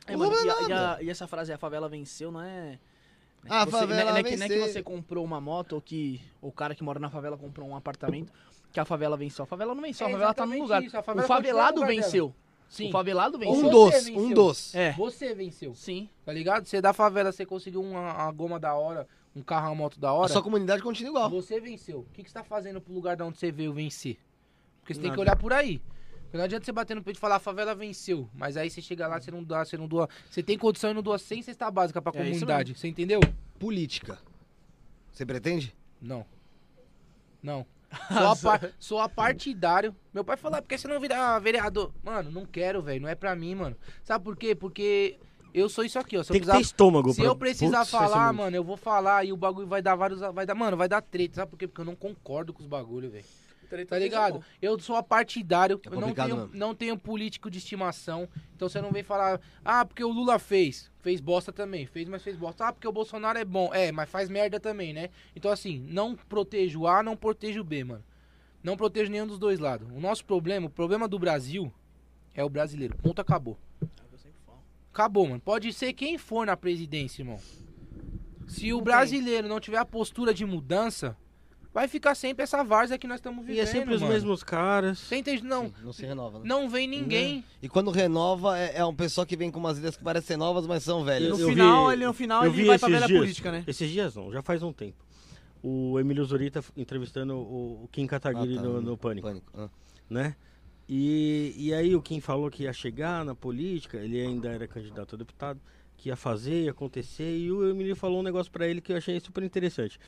É, 0.04 0.16
O 0.16 0.18
mano, 0.18 0.34
e, 0.34 0.50
a- 0.50 0.62
e 0.68 0.72
a- 0.72 0.98
e 1.02 1.10
essa 1.10 1.28
frase, 1.28 1.52
a 1.52 1.58
favela 1.58 1.88
venceu, 1.88 2.32
não 2.32 2.40
é. 2.42 2.80
não 3.44 3.56
é 3.56 3.60
Ah, 3.60 3.64
que 3.64 3.70
você, 3.70 3.76
a 3.76 3.80
favela 3.82 4.02
não 4.02 4.08
é- 4.08 4.10
não 4.10 4.18
é 4.18 4.22
que, 4.24 4.36
não 4.36 4.46
é 4.46 4.48
que 4.48 4.58
você 4.58 4.82
comprou 4.82 5.24
uma 5.24 5.40
moto 5.40 5.74
ou 5.74 5.80
que 5.80 6.20
o 6.42 6.50
cara 6.50 6.74
que 6.74 6.82
mora 6.82 6.98
na 6.98 7.08
favela 7.08 7.38
comprou 7.38 7.68
um 7.68 7.76
apartamento 7.76 8.32
que 8.72 8.80
a 8.80 8.84
favela 8.84 9.16
venceu. 9.16 9.44
A 9.44 9.46
favela 9.46 9.72
não 9.76 9.82
venceu, 9.82 10.08
a 10.08 10.10
É 10.10 10.12
favela 10.12 10.34
tá 10.34 10.44
no 10.44 10.58
lugar. 10.60 10.82
isso, 10.82 10.96
a 10.98 11.02
favela 11.04 11.24
o 11.24 11.28
favelado 11.28 11.76
lugar 11.80 11.88
venceu. 11.94 12.34
Sim. 12.68 12.88
O 12.88 12.92
favelado 12.92 13.38
venceu. 13.38 13.66
Um 13.66 13.70
dos, 13.70 13.94
venceu. 13.94 14.18
um 14.18 14.32
dos. 14.32 14.74
É. 14.74 14.92
Você 14.92 15.34
venceu, 15.34 15.74
Sim. 15.74 16.08
tá 16.24 16.32
ligado? 16.32 16.66
Você 16.66 16.80
da 16.80 16.92
favela, 16.92 17.32
você 17.32 17.46
conseguiu 17.46 17.80
uma, 17.82 18.12
uma 18.24 18.32
goma 18.32 18.60
da 18.60 18.74
hora, 18.74 19.08
um 19.34 19.42
carro, 19.42 19.68
uma 19.68 19.74
moto 19.74 19.98
da 19.98 20.12
hora. 20.12 20.26
A 20.26 20.28
sua 20.28 20.42
comunidade 20.42 20.82
continua 20.82 21.10
igual. 21.10 21.30
Você 21.30 21.60
venceu. 21.60 22.00
O 22.00 22.12
que, 22.12 22.22
que 22.22 22.28
você 22.30 22.34
tá 22.34 22.44
fazendo 22.44 22.80
pro 22.80 22.92
lugar 22.92 23.16
de 23.16 23.22
onde 23.22 23.38
você 23.38 23.50
veio 23.50 23.72
vencer? 23.72 24.18
Porque 24.80 24.94
você 24.94 25.00
tem 25.00 25.10
que 25.10 25.16
Nada. 25.16 25.22
olhar 25.22 25.36
por 25.36 25.52
aí. 25.52 25.80
Porque 26.24 26.36
não 26.36 26.44
adianta 26.44 26.66
você 26.66 26.72
bater 26.72 26.94
no 26.94 27.02
peito 27.02 27.16
e 27.16 27.20
falar 27.20 27.36
a 27.36 27.40
favela 27.40 27.74
venceu. 27.74 28.28
Mas 28.34 28.56
aí 28.58 28.68
você 28.68 28.82
chega 28.82 29.06
lá, 29.06 29.18
você 29.18 29.30
não 29.30 29.42
dá, 29.42 29.64
você 29.64 29.78
não 29.78 29.88
doa. 29.88 30.06
Você 30.28 30.42
tem 30.42 30.58
condição 30.58 30.90
e 30.90 30.94
não 30.94 31.02
doa 31.02 31.18
100 31.18 31.42
cesta 31.42 31.70
básica 31.70 32.02
pra 32.02 32.12
É 32.14 32.22
comunidade. 32.22 32.74
Você 32.74 32.86
entendeu? 32.86 33.20
Política. 33.58 34.18
Você 35.10 35.24
pretende? 35.24 35.74
Não. 36.00 36.26
Não. 37.42 37.66
Sou, 38.08 38.26
a 38.28 38.36
par- 38.36 38.70
sou 38.78 38.98
apartidário. 39.00 39.94
Meu 40.12 40.24
pai 40.24 40.36
falou, 40.36 40.58
"Ah, 40.58 40.62
por 40.62 40.68
que 40.68 40.76
você 40.78 40.86
não 40.88 41.00
vira 41.00 41.38
vereador? 41.38 41.92
Mano, 42.02 42.30
não 42.30 42.44
quero, 42.44 42.82
velho. 42.82 43.00
Não 43.02 43.08
é 43.08 43.14
pra 43.14 43.34
mim, 43.34 43.54
mano. 43.54 43.76
Sabe 44.04 44.24
por 44.24 44.36
quê? 44.36 44.54
Porque 44.54 45.18
eu 45.54 45.68
sou 45.68 45.84
isso 45.84 45.98
aqui, 45.98 46.16
ó. 46.18 46.22
Se 46.22 46.30
eu 46.30 46.34
Tem 46.34 46.40
que 46.42 46.46
ter 46.46 46.52
precisar, 46.52 46.70
estômago 46.72 47.10
se 47.10 47.16
pra- 47.20 47.24
eu 47.26 47.36
precisar 47.36 47.78
Putz, 47.80 47.90
falar, 47.90 48.32
mano, 48.32 48.54
eu 48.56 48.62
vou 48.64 48.76
falar 48.76 49.24
e 49.24 49.32
o 49.32 49.36
bagulho 49.36 49.66
vai 49.66 49.80
dar 49.80 49.94
vários. 49.94 50.20
Vai 50.20 50.44
dar, 50.44 50.54
mano, 50.54 50.76
vai 50.76 50.88
dar 50.88 51.00
treta. 51.00 51.36
Sabe 51.36 51.50
por 51.50 51.56
quê? 51.58 51.66
Porque 51.66 51.80
eu 51.80 51.84
não 51.86 51.96
concordo 51.96 52.52
com 52.52 52.62
os 52.62 52.68
bagulhos, 52.68 53.10
velho. 53.10 53.24
Tá 53.86 53.98
ligado? 53.98 54.42
Eu 54.60 54.78
sou 54.78 54.96
apartidário, 54.96 55.80
É 55.84 55.88
eu 55.94 56.00
não 56.00 56.14
tenho, 56.14 56.36
mesmo. 56.36 56.50
não 56.54 56.74
tenho 56.74 56.98
político 56.98 57.50
de 57.50 57.58
estimação. 57.58 58.28
Então 58.54 58.68
você 58.68 58.80
não 58.80 58.90
vem 58.90 59.02
falar, 59.02 59.40
ah, 59.64 59.84
porque 59.84 60.02
o 60.02 60.08
Lula 60.10 60.38
fez. 60.38 60.90
Fez 61.00 61.20
bosta 61.20 61.52
também. 61.52 61.86
Fez, 61.86 62.08
mas 62.08 62.22
fez 62.22 62.36
bosta. 62.36 62.66
Ah, 62.66 62.72
porque 62.72 62.88
o 62.88 62.92
Bolsonaro 62.92 63.38
é 63.38 63.44
bom. 63.44 63.72
É, 63.72 63.92
mas 63.92 64.08
faz 64.08 64.28
merda 64.28 64.58
também, 64.58 64.92
né? 64.92 65.10
Então 65.36 65.50
assim, 65.50 65.78
não 65.88 66.16
protejo 66.16 66.80
o 66.80 66.86
A, 66.88 67.02
não 67.02 67.16
protejo 67.16 67.60
o 67.60 67.64
B, 67.64 67.84
mano. 67.84 68.04
Não 68.62 68.76
protejo 68.76 69.10
nenhum 69.10 69.26
dos 69.26 69.38
dois 69.38 69.58
lados. 69.58 69.88
O 69.90 70.00
nosso 70.00 70.24
problema, 70.24 70.66
o 70.66 70.70
problema 70.70 71.06
do 71.06 71.18
Brasil 71.18 71.72
é 72.34 72.44
o 72.44 72.48
brasileiro. 72.48 72.96
Ponto, 72.96 73.20
acabou. 73.20 73.58
Acabou, 74.92 75.28
mano. 75.28 75.40
Pode 75.40 75.72
ser 75.72 75.92
quem 75.92 76.18
for 76.18 76.44
na 76.44 76.56
presidência, 76.56 77.22
irmão. 77.22 77.38
Se 78.48 78.72
o 78.72 78.80
brasileiro 78.80 79.46
não 79.46 79.60
tiver 79.60 79.76
a 79.76 79.84
postura 79.84 80.34
de 80.34 80.44
mudança, 80.44 81.16
vai 81.72 81.86
ficar 81.88 82.14
sempre 82.14 82.42
essa 82.42 82.62
várzea 82.64 82.98
que 82.98 83.06
nós 83.06 83.18
estamos 83.18 83.40
vivendo. 83.44 83.56
E 83.58 83.60
é 83.60 83.66
sempre 83.66 83.94
os 83.94 84.00
mano. 84.00 84.12
mesmos 84.12 84.42
caras. 84.42 84.98
Você 84.98 85.16
entende? 85.16 85.42
Não, 85.44 85.66
Sim, 85.66 85.74
não 85.84 85.92
se 85.92 86.04
renova, 86.06 86.38
né? 86.38 86.44
não 86.46 86.68
vem 86.68 86.86
ninguém. 86.88 87.44
E 87.62 87.68
quando 87.68 87.90
renova, 87.90 88.58
é, 88.58 88.78
é 88.78 88.84
um 88.84 88.94
pessoal 88.94 89.26
que 89.26 89.36
vem 89.36 89.50
com 89.50 89.58
umas 89.60 89.78
ideias 89.78 89.96
que 89.96 90.02
parecem 90.04 90.36
novas, 90.36 90.66
mas 90.66 90.82
são 90.82 91.04
velhas. 91.04 91.38
No 91.38 91.44
Eu 91.44 91.48
final, 91.50 91.86
vi- 91.88 91.92
ele, 91.94 92.06
no 92.06 92.12
final, 92.12 92.44
eu 92.44 92.50
ele 92.50 92.62
vi 92.62 92.66
vai 92.68 92.78
pra 92.78 92.88
velha 92.88 93.06
dias. 93.06 93.18
política, 93.20 93.52
né? 93.52 93.64
Esses 93.66 93.90
dias 93.90 94.14
não, 94.16 94.32
já 94.32 94.42
faz 94.42 94.62
um 94.62 94.72
tempo. 94.72 95.04
O 95.62 95.98
Emílio 95.98 96.24
Zurita 96.24 96.62
entrevistando 96.76 97.34
o 97.36 97.84
o 97.84 97.88
Kim 97.92 98.06
Kataguiri 98.06 98.58
Ah, 98.58 98.62
tá, 98.62 98.68
no, 98.68 98.80
no 98.80 98.96
Pânico, 98.96 99.42
Ah. 99.54 99.68
né? 100.08 100.36
E, 100.88 101.52
e 101.56 101.74
aí 101.74 101.94
o 101.94 102.00
Kim 102.00 102.20
falou 102.20 102.50
que 102.50 102.62
ia 102.62 102.72
chegar 102.72 103.24
na 103.24 103.34
política, 103.34 103.98
ele 103.98 104.20
ainda 104.20 104.48
era 104.48 104.66
candidato 104.66 105.14
a 105.16 105.18
deputado, 105.18 105.60
que 105.96 106.08
ia 106.08 106.16
fazer, 106.16 106.64
ia 106.64 106.70
acontecer, 106.70 107.36
e 107.36 107.50
o 107.52 107.68
Emílio 107.68 107.94
falou 107.94 108.20
um 108.20 108.22
negócio 108.22 108.50
pra 108.50 108.66
ele 108.66 108.80
que 108.80 108.92
eu 108.92 108.96
achei 108.96 109.18
super 109.20 109.42
interessante. 109.42 109.98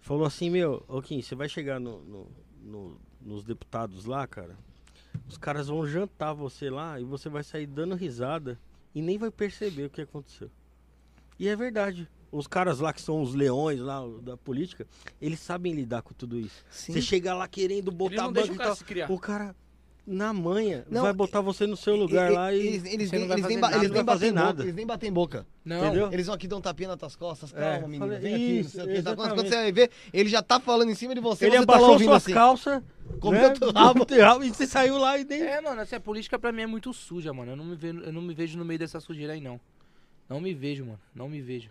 Falou 0.00 0.24
assim, 0.26 0.50
meu, 0.50 0.82
ô 0.88 1.00
Kim, 1.02 1.20
você 1.22 1.34
vai 1.34 1.48
chegar 1.48 1.78
no, 1.78 2.00
no- 2.04 2.26
no- 2.62 2.96
nos 3.20 3.44
deputados 3.44 4.04
lá, 4.06 4.26
cara, 4.26 4.56
os 5.28 5.36
caras 5.36 5.68
vão 5.68 5.86
jantar 5.86 6.32
você 6.32 6.70
lá 6.70 6.98
e 7.00 7.04
você 7.04 7.28
vai 7.28 7.42
sair 7.44 7.66
dando 7.66 7.94
risada 7.94 8.58
e 8.94 9.02
nem 9.02 9.18
vai 9.18 9.30
perceber 9.30 9.84
o 9.86 9.90
que 9.90 10.00
aconteceu. 10.00 10.50
E 11.38 11.48
é 11.48 11.54
verdade. 11.54 12.08
Os 12.32 12.46
caras 12.46 12.78
lá 12.78 12.92
que 12.92 13.00
são 13.02 13.20
os 13.20 13.34
leões 13.34 13.80
lá 13.80 14.00
da 14.22 14.36
política, 14.36 14.86
eles 15.20 15.40
sabem 15.40 15.72
lidar 15.74 16.02
com 16.02 16.14
tudo 16.14 16.38
isso. 16.38 16.64
Sim. 16.70 16.92
Você 16.92 17.02
chega 17.02 17.34
lá 17.34 17.46
querendo 17.48 17.90
botar 17.90 18.14
Ele 18.14 18.22
não 18.22 18.28
a 18.28 18.32
deixa 18.32 18.52
banca 18.52 18.62
o 18.62 18.64
e 18.64 18.94
tal. 19.04 19.16
O 19.16 19.18
cara, 19.18 19.54
na 20.12 20.32
manha, 20.32 20.84
Não, 20.90 21.02
vai 21.02 21.12
botar 21.12 21.40
você 21.40 21.66
no 21.66 21.76
seu 21.76 21.94
lugar 21.94 22.30
E- 22.30 22.34
lá 22.34 22.52
e. 22.52 22.58
Eles, 22.58 22.84
eles 22.84 23.10
nem, 23.12 23.22
eles 23.30 23.46
nem, 23.46 23.56
nada, 23.58 23.76
eles 23.76 23.90
nem 23.90 24.02
batem 24.04 24.30
boca, 24.32 24.44
nada. 24.44 24.62
eles 24.64 24.74
nem 24.74 24.86
batem 24.86 25.12
boca. 25.12 25.46
Não. 25.64 25.84
Entendeu? 25.86 26.12
Eles 26.12 26.26
vão 26.26 26.34
aqui 26.34 26.48
dar 26.48 26.56
um 26.56 26.60
tapinha 26.60 26.88
nas 26.88 26.98
tuas 26.98 27.14
costas. 27.16 27.54
É, 27.54 27.72
Calma, 27.72 27.86
menino. 27.88 28.06
fala- 28.06 28.18
Vem 28.18 28.34
aqui, 28.34 28.52
não 28.54 28.60
isso, 28.60 28.70
sei 28.70 28.84
o 28.84 28.88
que. 28.88 29.02
Tá, 29.02 29.14
quando, 29.16 29.36
você 29.36 29.50
vai 29.54 29.72
ver, 29.72 29.90
ele 30.12 30.28
já 30.28 30.42
tá 30.42 30.58
falando 30.58 30.90
em 30.90 30.94
cima 30.94 31.14
de 31.14 31.20
você. 31.20 31.44
ele 31.46 31.52
você 31.58 31.66
tá 31.66 31.72
abaixou 31.72 31.90
ouvindo 31.92 32.08
suas 32.08 32.22
assim. 32.24 32.32
calças, 32.34 32.82
Comeu 33.20 33.40
né? 33.48 33.54
rabo. 33.74 34.04
teu 34.04 34.20
rabo, 34.22 34.44
e 34.44 34.48
você 34.50 34.66
saiu 34.66 34.98
lá 34.98 35.16
e 35.18 35.24
nem. 35.24 35.42
É, 35.42 35.60
mano, 35.60 35.80
essa 35.80 36.00
política 36.00 36.38
pra 36.38 36.50
mim 36.52 36.62
é 36.62 36.66
muito 36.66 36.92
suja, 36.92 37.32
mano. 37.32 37.52
Eu 37.52 37.56
não 37.56 37.64
me 37.64 37.76
vejo, 37.76 38.00
eu 38.00 38.12
não 38.12 38.22
me 38.22 38.34
vejo 38.34 38.58
no 38.58 38.64
meio 38.64 38.78
dessa 38.78 38.98
sujeira 39.00 39.32
aí, 39.34 39.40
não. 39.40 39.60
Não 40.28 40.40
me 40.40 40.52
vejo, 40.54 40.84
mano. 40.84 41.00
Não 41.14 41.28
me 41.28 41.40
vejo. 41.40 41.70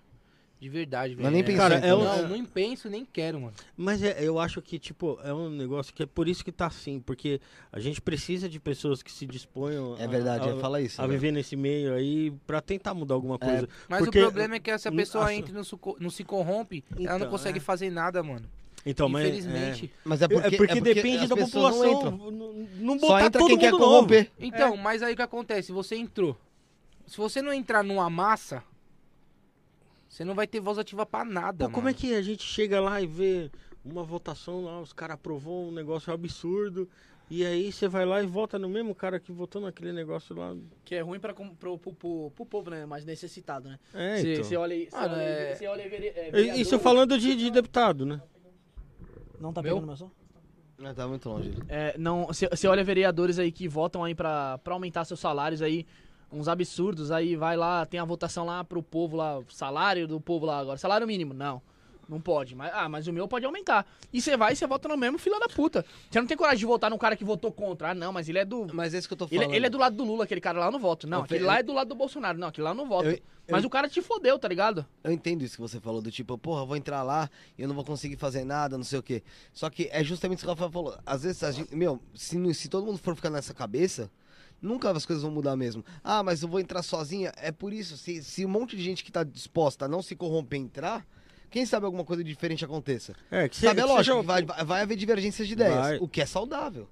De 0.60 0.68
verdade, 0.68 1.15
velho. 1.15 1.23
Mas 1.23 1.31
nem 1.31 1.41
É- 1.41 1.57
Cara, 1.57 1.76
é 1.76 1.77
então, 1.77 2.02
um- 2.02 2.03
né? 2.03 2.22
Não, 2.23 2.30
nem 2.30 2.44
penso, 2.44 2.90
nem 2.90 3.06
quero, 3.06 3.40
mano. 3.40 3.53
Mas 3.77 4.03
é, 4.03 4.18
eu 4.22 4.38
acho 4.38 4.61
que, 4.61 4.77
tipo, 4.77 5.18
é 5.23 5.34
um 5.34 5.49
negócio 5.49 5.94
que 5.94 6.03
é 6.03 6.06
por 6.06 6.27
isso 6.27 6.44
que 6.44 6.52
tá 6.52 6.68
assim, 6.68 6.99
porque 6.99 7.40
a 7.72 7.80
gente 7.80 8.02
precisa 8.02 8.49
de 8.49 8.60
pessoas 8.60 9.02
que 9.02 9.10
se 9.10 9.26
disponham 9.26 9.95
É 9.98 10.06
verdade, 10.06 10.49
a, 10.49 10.52
é, 10.52 10.60
fala 10.60 10.81
isso. 10.81 11.02
a 11.02 11.07
né? 11.07 11.14
viver 11.14 11.31
nesse 11.31 11.56
meio 11.56 11.94
aí 11.94 12.31
pra 12.45 12.60
tentar 12.60 12.94
mudar 12.94 13.15
alguma 13.15 13.40
coisa. 13.40 13.69
Mas 13.88 13.99
Porque- 14.03 14.19
o 14.19 14.22
problema 14.23 14.56
é 14.56 14.60
que 14.60 14.77
se 14.77 14.86
a 14.88 14.91
Hum, 14.91 14.95
pessoa 14.98 15.23
acho- 15.26 15.34
entra 15.34 15.52
e 15.52 15.53
não, 15.56 15.64
suco- 15.64 15.95
não 15.98 16.10
se 16.10 16.26
corrompe, 16.26 16.84
ela 16.91 17.11
não 17.11 17.15
Então, 17.19 17.30
consegue 17.30 17.60
é. 17.60 17.61
fazer 17.61 17.90
nada, 17.90 18.22
mano. 18.22 18.45
Então, 18.86 19.07
mas, 19.07 19.27
Infelizmente. 19.27 19.91
Mas 20.03 20.22
é 20.22 20.26
é, 20.26 20.27
porque, 20.27 20.56
é 20.56 20.57
porque, 20.57 20.81
depende 20.81 21.26
da 21.27 21.36
não 21.38 21.45
população. 21.45 21.91
entram. 21.94 22.11
Não, 22.31 22.53
não 22.80 22.99
Só 22.99 23.07
botar 23.07 23.26
entra 23.27 23.40
todo 23.40 23.48
quem 23.49 23.57
quer 23.57 23.72
mundo 23.72 23.80
novo. 23.80 23.94
corromper. 23.94 24.31
Então, 24.38 24.76
mas 24.76 25.02
aí 25.03 25.14
o 25.14 25.15
que 25.15 25.22
acontece? 25.22 25.72
Você 25.72 25.95
entrou. 25.95 26.36
Se 27.07 27.15
você 27.18 27.41
não 27.41 27.53
entrar 27.53 27.81
numa 27.84 28.10
massa, 28.10 28.61
você 30.10 30.26
não 30.26 30.34
vai 30.36 30.48
ter 30.48 30.60
voz 30.60 30.77
ativa 30.77 31.06
pra 31.06 31.23
nada, 31.23 31.68
Pô, 31.68 31.76
como 31.76 31.88
é 31.88 31.94
que 31.94 32.14
a 32.15 32.22
gente 32.22 32.44
chega 32.44 32.81
lá 32.81 32.99
e 33.02 33.06
vê 33.07 33.49
uma 33.86 34.03
votação 34.03 34.65
lá, 34.65 34.81
os 34.81 34.91
caras 34.91 35.14
aprovou 35.14 35.69
um 35.69 35.72
negócio 35.72 36.11
absurdo, 36.11 36.90
e 37.30 37.45
aí 37.45 37.72
você 37.72 37.88
vai 37.88 38.06
lá 38.06 38.22
e 38.23 38.26
vota 38.26 38.57
no 38.57 38.68
mesmo 38.68 38.95
cara 38.95 39.19
que 39.19 39.31
votou 39.31 39.61
naquele 39.61 39.94
negócio 39.94 40.36
lá. 40.36 40.56
Que 40.84 40.95
é 40.95 41.02
ruim 41.02 41.19
pra, 41.19 41.31
com- 41.34 41.53
pro, 41.56 41.77
pro, 41.77 41.94
pro, 41.94 42.31
pro 42.36 42.45
povo, 42.45 42.72
né? 42.72 42.86
Mais 42.88 43.06
necessitado, 43.06 43.69
né? 43.69 43.80
É, 43.94 44.18
Você 44.18 44.34
então. 44.34 44.44
você 44.44 44.57
olha 44.57 44.76
aí. 44.76 44.86
Você 44.90 44.95
Mano, 44.98 45.14
olha, 45.14 45.22
é- 45.22 45.68
olha 45.69 45.81
é, 45.84 45.86
E- 45.86 46.31
vereador- 46.31 46.60
Isso 46.60 46.80
falando 46.80 47.18
de, 47.19 47.36
de 47.36 47.52
deputado, 47.52 48.03
né? 48.06 48.19
Não 49.40 49.53
tá 49.53 49.61
Meu? 49.61 49.76
pegando 49.76 49.88
meu 49.88 49.95
som? 49.95 50.11
Ah, 50.84 50.94
Tá 50.94 51.07
muito 51.07 51.30
longe. 51.30 51.52
É, 51.68 51.95
não, 51.98 52.26
você 52.27 52.48
você 52.49 52.68
olha 52.68 52.84
vereadores 52.84 53.38
aí 53.38 53.52
que 53.52 53.68
votam 53.68 54.03
aí 54.03 54.15
pra, 54.15 54.57
pra 54.60 54.73
aumentar 54.73 55.06
seus 55.06 55.19
salários 55.19 55.61
aí, 55.61 55.86
uns 56.31 56.47
absurdos, 56.47 57.11
aí 57.11 57.35
vai 57.35 57.56
lá, 57.57 57.85
tem 57.85 57.99
a 57.99 58.06
votação 58.06 58.45
lá 58.45 58.64
pro 58.64 58.81
povo 58.84 59.18
lá, 59.18 59.39
salário 59.49 60.07
do 60.07 60.19
povo 60.19 60.45
lá 60.45 60.60
agora, 60.60 60.77
salário 60.77 61.06
mínimo, 61.07 61.34
não. 61.34 61.61
Não 62.07 62.19
pode, 62.19 62.56
mas, 62.56 62.72
ah, 62.73 62.89
mas 62.89 63.06
o 63.06 63.14
meu 63.14 63.27
pode 63.27 63.45
aumentar. 63.45 63.85
E 64.11 64.19
você 64.19 64.35
vai 64.35 64.53
e 64.53 64.56
você 64.56 64.65
vota 64.65 64.88
no 64.89 64.97
mesmo 64.97 65.19
fila 65.19 65.39
da 65.39 65.47
puta. 65.47 65.85
Você 66.10 66.19
não 66.19 66.26
tem 66.27 66.35
coragem 66.35 66.57
de 66.57 66.65
votar 66.65 66.89
no 66.89 66.97
cara 66.97 67.15
que 67.15 67.23
votou 67.23 67.51
contra. 67.51 67.91
Ah, 67.91 67.93
não, 67.93 68.11
mas 68.11 68.27
ele 68.27 68.39
é 68.39 68.45
do. 68.45 68.65
Mas 68.73 68.95
é 68.95 68.97
isso 68.97 69.07
que 69.07 69.14
eu 69.14 69.18
tô 69.19 69.26
Ele, 69.26 69.35
falando. 69.38 69.53
ele 69.53 69.65
é 69.68 69.69
do 69.69 69.77
lado 69.77 69.95
do 69.95 70.03
Lula, 70.03 70.23
aquele 70.23 70.41
cara 70.41 70.60
lá 70.60 70.65
eu 70.65 70.72
não 70.72 70.80
voto. 70.80 71.06
Não, 71.06 71.19
Eu 71.19 71.23
aquele 71.26 71.43
lá 71.43 71.60
é 71.60 71.61
do 71.64 71.72
lado 71.72 71.89
do 71.89 71.93
Bolsonaro. 71.93 72.35
Não, 72.39 72.47
aquele 72.47 72.64
lá 72.65 72.72
eu 72.72 72.76
não 72.76 72.88
voto. 72.88 73.10
Eu- 73.10 73.19
Mas 73.47 73.64
o 73.64 73.69
cara 73.69 73.88
te 73.88 74.01
fodeu, 74.01 74.39
tá 74.39 74.47
ligado? 74.47 74.88
Eu 75.03 75.11
entendo 75.11 75.43
isso 75.43 75.56
que 75.56 75.61
você 75.61 75.80
falou, 75.80 76.01
do 76.01 76.10
tipo, 76.10 76.35
porra, 76.35 76.64
eu 76.64 76.65
vou 76.65 76.76
entrar 76.76 77.03
lá 77.03 77.30
e 77.56 77.61
eu 77.61 77.68
não 77.68 77.76
vou 77.76 77.84
conseguir 77.85 78.15
fazer 78.18 78.43
nada, 78.43 78.76
não 78.76 78.84
sei 78.84 78.97
o 78.97 79.03
quê. 79.03 79.22
Só 79.53 79.69
que 79.69 79.88
é 79.91 80.03
justamente 80.03 80.39
isso 80.39 80.47
que 80.47 80.51
o 80.51 80.53
Rafael 80.56 80.72
falou. 80.72 80.97
Às 81.06 81.22
vezes, 81.22 81.43
a 81.43 81.51
gente, 81.51 81.76
meu, 81.76 81.99
se, 82.15 82.53
se 82.56 82.69
todo 82.69 82.88
mundo 82.88 82.97
for 82.97 83.15
ficar 83.15 83.30
nessa 83.30 83.53
cabeça, 83.53 84.10
nunca 84.61 84.91
as 84.91 85.06
coisas 85.06 85.23
vão 85.23 85.31
mudar 85.31 85.56
mesmo. 85.56 85.84
Ah, 86.03 86.22
mas 86.23 86.41
eu 86.41 86.48
vou 86.49 86.60
entrar 86.60 86.81
sozinha. 86.84 87.31
É 87.38 87.52
por 87.52 87.72
isso, 87.73 87.98
se, 87.98 88.23
se 88.23 88.45
um 88.45 88.49
monte 88.49 88.76
de 88.76 88.84
gente 88.84 89.03
que 89.03 89.11
tá 89.11 89.23
disposta 89.23 89.86
a 89.86 89.88
não 89.88 90.02
se 90.02 90.15
corromper 90.15 90.60
entrar, 90.60 91.06
quem 91.49 91.65
sabe 91.65 91.86
alguma 91.86 92.03
coisa 92.06 92.23
diferente 92.23 92.64
aconteça. 92.64 93.14
É, 93.31 93.49
que 93.49 93.56
sabe, 93.57 93.80
é 93.81 93.86
lógico, 93.86 94.03
seja- 94.03 94.19
que 94.22 94.26
vai, 94.27 94.44
vai 94.45 94.65
vai 94.65 94.81
haver 94.81 94.95
divergências 94.98 95.48
de 95.48 95.53
ideias, 95.53 95.76
Vai. 95.76 95.98
o 95.99 96.07
que 96.07 96.22
é 96.22 96.26
saudável. 96.26 96.88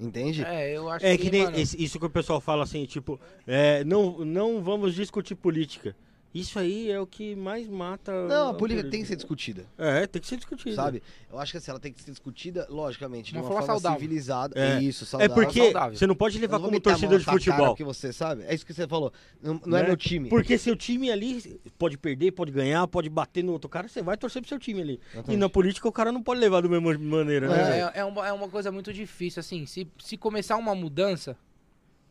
Entende? 0.00 0.44
É, 0.44 0.76
eu 0.76 0.88
acho 0.88 1.04
É 1.04 1.16
que, 1.16 1.24
que 1.24 1.30
nem 1.30 1.44
mano, 1.44 1.58
esse- 1.58 1.82
isso 1.82 1.98
que 1.98 2.06
o 2.06 2.10
pessoal 2.10 2.40
fala 2.40 2.62
assim, 2.62 2.84
tipo, 2.86 3.20
é, 3.46 3.82
não, 3.84 4.24
não 4.24 4.62
vamos 4.62 4.94
discutir 4.94 5.34
política. 5.34 5.96
Isso 6.34 6.58
aí 6.58 6.90
é 6.90 7.00
o 7.00 7.06
que 7.06 7.34
mais 7.34 7.66
mata. 7.66 8.12
Não, 8.26 8.48
a 8.48 8.50
a 8.50 8.54
política 8.54 8.88
tem 8.90 9.00
que 9.00 9.08
ser 9.08 9.16
discutida. 9.16 9.64
É, 9.78 10.06
tem 10.06 10.20
que 10.20 10.28
ser 10.28 10.36
discutido. 10.36 10.74
Sabe? 10.74 11.02
Eu 11.32 11.38
acho 11.38 11.52
que 11.52 11.58
assim, 11.58 11.70
ela 11.70 11.80
tem 11.80 11.92
que 11.92 12.02
ser 12.02 12.10
discutida, 12.10 12.66
logicamente, 12.68 13.32
de 13.32 13.38
Uma 13.38 13.44
uma 13.44 13.48
forma 13.48 13.62
forma, 13.66 13.80
saudável. 13.80 14.00
civilizada. 14.00 14.58
É. 14.58 14.82
Isso, 14.82 15.04
É 15.04 15.06
saudável. 15.06 15.34
porque 15.34 15.62
saudável. 15.64 15.96
você 15.96 16.06
não 16.06 16.14
pode 16.14 16.38
levar 16.38 16.58
não 16.58 16.66
como 16.66 16.80
torcedor 16.80 17.18
de 17.18 17.24
futebol. 17.24 17.68
Porque 17.68 17.84
você 17.84 18.12
sabe. 18.12 18.44
É 18.46 18.54
isso 18.54 18.64
que 18.66 18.74
você 18.74 18.86
falou. 18.86 19.12
Não, 19.42 19.60
não 19.64 19.78
é 19.78 19.82
né? 19.82 19.88
meu 19.88 19.96
time. 19.96 20.28
Porque 20.28 20.58
seu 20.58 20.76
time 20.76 21.10
ali 21.10 21.60
pode 21.78 21.96
perder, 21.96 22.32
pode 22.32 22.52
ganhar, 22.52 22.86
pode 22.86 23.08
bater 23.08 23.42
no 23.42 23.52
outro 23.52 23.68
cara, 23.68 23.88
você 23.88 24.02
vai 24.02 24.16
torcer 24.16 24.42
pro 24.42 24.48
seu 24.48 24.58
time 24.58 24.82
ali. 24.82 25.00
Exatamente. 25.12 25.34
E 25.34 25.36
na 25.38 25.48
política 25.48 25.88
o 25.88 25.92
cara 25.92 26.12
não 26.12 26.22
pode 26.22 26.40
levar 26.40 26.60
da 26.60 26.68
mesma 26.68 26.98
maneira, 26.98 27.48
né? 27.48 27.80
É, 27.94 28.00
é, 28.00 28.04
uma, 28.04 28.28
é 28.28 28.32
uma 28.32 28.48
coisa 28.48 28.70
muito 28.70 28.92
difícil, 28.92 29.40
assim, 29.40 29.64
se, 29.66 29.88
se 29.98 30.16
começar 30.16 30.56
uma 30.56 30.74
mudança, 30.74 31.36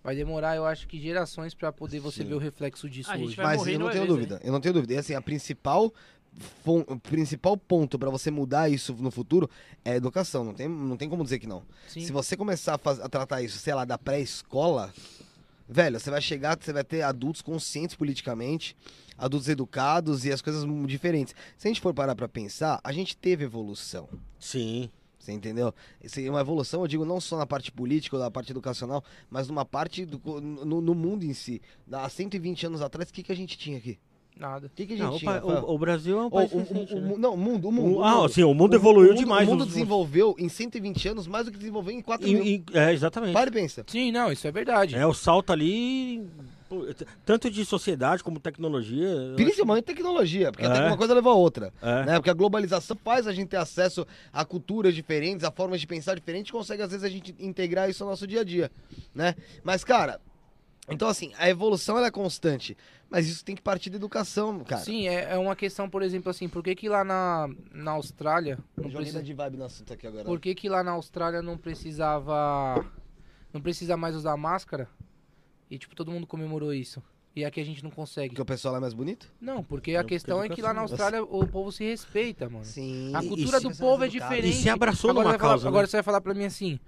vai 0.08 0.16
demorar, 0.16 0.56
eu 0.56 0.66
acho 0.66 0.88
que 0.88 0.98
gerações 1.02 1.54
pra 1.54 1.70
poder 1.70 2.00
você 2.00 2.24
Sim. 2.24 2.30
ver 2.30 2.36
o 2.36 2.38
reflexo 2.38 2.90
disso 2.90 3.12
A 3.12 3.18
gente 3.18 3.28
hoje. 3.28 3.36
vai 3.36 3.46
Mas 3.58 3.68
eu 3.68 3.78
não 3.78 3.90
tenho 3.90 4.04
vez, 4.04 4.08
dúvida. 4.08 4.40
Eu 4.42 4.54
não 4.54 4.62
tenho 4.62 4.74
dúvida. 4.74 4.94
E 4.94 4.98
assim, 4.98 5.14
a 5.14 5.22
principal. 5.22 5.94
O 6.66 6.98
principal 7.00 7.58
ponto 7.58 7.98
pra 8.00 8.10
você 8.10 8.32
mudar 8.32 8.70
isso 8.70 8.94
no 8.94 9.12
futuro 9.12 9.50
é 9.84 9.92
a 9.92 9.96
educação. 9.98 10.46
Não 10.46 10.54
tem, 10.54 10.70
não 10.70 10.96
tem 10.96 11.10
como 11.10 11.24
dizer 11.26 11.40
que 11.40 11.48
não. 11.48 11.64
Sim. 11.90 12.00
Se 12.06 12.12
você 12.14 12.38
começar 12.38 12.76
a, 12.76 12.78
faz- 12.78 13.02
a 13.02 13.10
tratar 13.10 13.42
isso, 13.42 13.58
sei 13.58 13.74
lá, 13.74 13.84
da 13.84 13.98
pré-escola, 13.98 14.94
velho, 15.68 16.00
você 16.00 16.10
vai 16.10 16.22
chegar, 16.22 16.58
você 16.58 16.72
vai 16.72 16.86
ter 16.86 17.02
adultos 17.02 17.42
conscientes 17.42 17.96
politicamente, 17.98 18.78
adultos 19.18 19.50
educados 19.50 20.24
e 20.26 20.32
as 20.32 20.42
coisas 20.42 20.64
diferentes. 20.86 21.36
Se 21.58 21.68
a 21.68 21.70
gente 21.70 21.82
for 21.82 21.94
parar 21.94 22.16
pra 22.16 22.30
pensar, 22.30 22.80
a 22.82 22.94
gente 22.94 23.18
teve 23.18 23.44
evolução. 23.44 24.08
Sim. 24.40 24.90
Você 25.28 25.34
entendeu? 25.34 25.74
Esse- 26.02 26.30
Uma 26.30 26.40
evolução, 26.40 26.80
eu 26.82 26.88
digo, 26.88 27.04
não 27.04 27.20
só 27.20 27.38
na 27.38 27.46
parte 27.46 27.70
política 27.70 28.16
ou 28.16 28.22
na 28.24 28.32
parte 28.32 28.50
educacional, 28.52 29.04
mas 29.30 29.50
numa 29.50 29.66
parte 29.66 30.06
do, 30.06 30.22
no, 30.40 30.80
no 30.80 30.96
mundo 30.96 31.26
em 31.26 31.34
si. 31.34 31.62
Há 31.92 32.08
120 32.08 32.66
anos 32.68 32.82
atrás, 32.82 33.10
o 33.10 33.14
que, 33.14 33.22
que 33.24 33.32
a 33.34 33.36
gente 33.36 33.58
tinha 33.58 33.78
aqui? 33.78 34.00
Nada. 34.40 34.68
O 34.68 34.70
que, 34.70 34.86
que 34.86 34.94
a 34.94 34.96
gente 34.96 35.06
Não, 35.06 35.18
tinha? 35.20 35.44
o- 35.44 35.74
o 35.74 35.78
Brasil 35.78 36.18
é 36.18 36.24
um 36.24 36.30
país 36.30 36.54
o, 36.54 36.56
o- 36.56 36.60
recente, 36.60 36.94
o 36.94 37.02
né? 37.02 37.16
não, 37.18 37.34
o 37.34 37.38
mundo, 37.38 37.68
o 37.68 37.72
mundo. 37.74 38.02
Ah, 38.04 38.16
mundo. 38.22 38.30
sim, 38.30 38.44
o 38.44 38.54
mundo 38.54 38.74
evoluiu 38.76 39.10
mundo- 39.10 39.18
demais 39.20 39.46
O 39.48 39.52
mundo 39.52 39.66
desenvolveu 39.66 40.34
em 40.40 40.48
120 40.48 41.10
anos 41.10 41.28
mais 41.28 41.46
do 41.46 41.52
que 41.52 41.58
desenvolveu 41.58 41.94
em 41.94 42.02
4 42.02 42.26
mil. 42.26 42.42
E- 42.46 42.64
é, 42.74 42.94
exatamente. 42.94 43.34
Para 43.34 43.50
e 43.50 43.54
pensa. 43.54 43.84
Sim, 43.88 44.12
não, 44.14 44.32
isso 44.32 44.48
é 44.48 44.52
verdade. 44.52 44.96
É, 44.96 45.06
o 45.06 45.14
salto 45.14 45.52
ali, 45.52 46.26
tanto 47.26 47.50
de 47.50 47.66
sociedade 47.66 48.24
como 48.24 48.40
tecnologia. 48.40 49.34
Principalmente 49.36 49.86
tecnologia, 49.86 50.52
porque 50.52 50.66
É. 50.66 50.88
uma 50.88 50.98
coisa 50.98 51.14
leva 51.14 51.30
a 51.30 51.34
outra. 51.34 51.74
É. 51.82 52.06
Né? 52.06 52.14
Porque 52.16 52.30
a 52.30 52.34
globalização 52.34 52.98
faz 53.04 53.28
a 53.28 53.34
gente 53.34 53.50
ter 53.50 53.58
acesso 53.58 54.06
a 54.32 54.44
culturas 54.46 54.94
diferentes, 54.96 55.44
a 55.44 55.52
formas 55.52 55.80
de 55.82 55.88
pensar 55.88 56.16
diferentes, 56.16 56.52
consegue 56.52 56.82
às 56.82 56.92
vezes 56.92 57.04
a 57.04 57.10
gente 57.10 57.36
integrar 57.40 57.90
isso 57.90 58.04
ao 58.04 58.10
nosso 58.10 58.28
dia 58.28 58.42
a 58.42 58.44
dia, 58.44 58.72
né? 59.14 59.36
Mas, 59.64 59.84
cara, 59.84 60.20
então 60.90 61.08
assim, 61.08 61.34
a 61.38 61.50
evolução 61.50 61.98
ela 61.98 62.08
é 62.08 62.12
constante, 62.12 62.78
mas 63.10 63.28
isso 63.28 63.44
tem 63.44 63.56
que 63.56 63.62
partir 63.62 63.90
da 63.90 63.98
educação, 63.98 64.60
cara. 64.64 64.82
Sim, 64.82 65.08
é, 65.08 65.34
é 65.34 65.38
uma 65.38 65.56
questão, 65.56 65.90
por 65.90 66.02
exemplo, 66.02 66.30
assim, 66.30 66.48
por 66.48 66.64
que 66.64 66.76
que 66.76 66.88
lá 66.88 67.04
na, 67.04 67.50
na 67.74 67.92
Austrália 67.92 68.58
não 68.76 68.90
precisa, 68.90 69.22
de 69.22 69.34
vibe 69.34 69.58
no 69.58 69.66
assunto 69.66 69.94
aqui 69.94 70.08
agora. 70.08 70.24
por 70.24 70.40
que 70.40 70.56
que 70.56 70.70
lá 70.70 70.84
na 70.84 70.92
Austrália 70.92 71.42
não 71.42 71.58
precisava 71.58 72.86
não 73.54 73.62
precisa 73.62 73.98
mais 73.98 74.16
usar 74.16 74.38
máscara? 74.38 74.88
E 75.70 75.78
tipo, 75.78 75.96
todo 75.96 76.12
mundo 76.12 76.26
comemorou 76.28 76.74
isso. 76.74 77.02
E 77.36 77.46
aqui 77.46 77.60
a 77.60 77.64
gente 77.66 77.84
não 77.84 77.92
consegue. 77.92 78.30
Porque 78.30 78.42
o 78.42 78.46
pessoal 78.46 78.72
lá 78.72 78.80
é 78.80 78.82
mais 78.82 78.94
bonito? 78.96 79.32
Não, 79.40 79.64
porque 79.64 79.96
a 79.96 80.04
questão 80.04 80.44
é 80.44 80.50
que 80.50 80.62
lá 80.62 80.74
na. 80.74 80.82
Austrália 80.82 81.24
o 81.24 81.46
povo 81.46 81.72
se 81.72 81.84
respeita, 81.84 82.50
mano. 82.50 82.66
Sim. 82.66 83.12
A 83.16 83.22
cultura 83.22 83.58
e 83.58 83.62
do 83.62 83.76
povo 83.78 84.04
é 84.04 84.08
diferente. 84.08 84.50
E 84.50 84.62
se 84.62 84.70
abraçou 84.70 85.12
agora 85.12 85.26
numa 85.26 85.32
vai 85.34 85.40
falar- 85.40 85.52
causa, 85.52 85.64
né? 85.66 85.70
Agora 85.70 85.86
você 85.88 85.98
vai 85.98 86.04
falar 86.04 86.22
pra 86.22 86.34
mim 86.34 86.46
assim: 86.46 86.80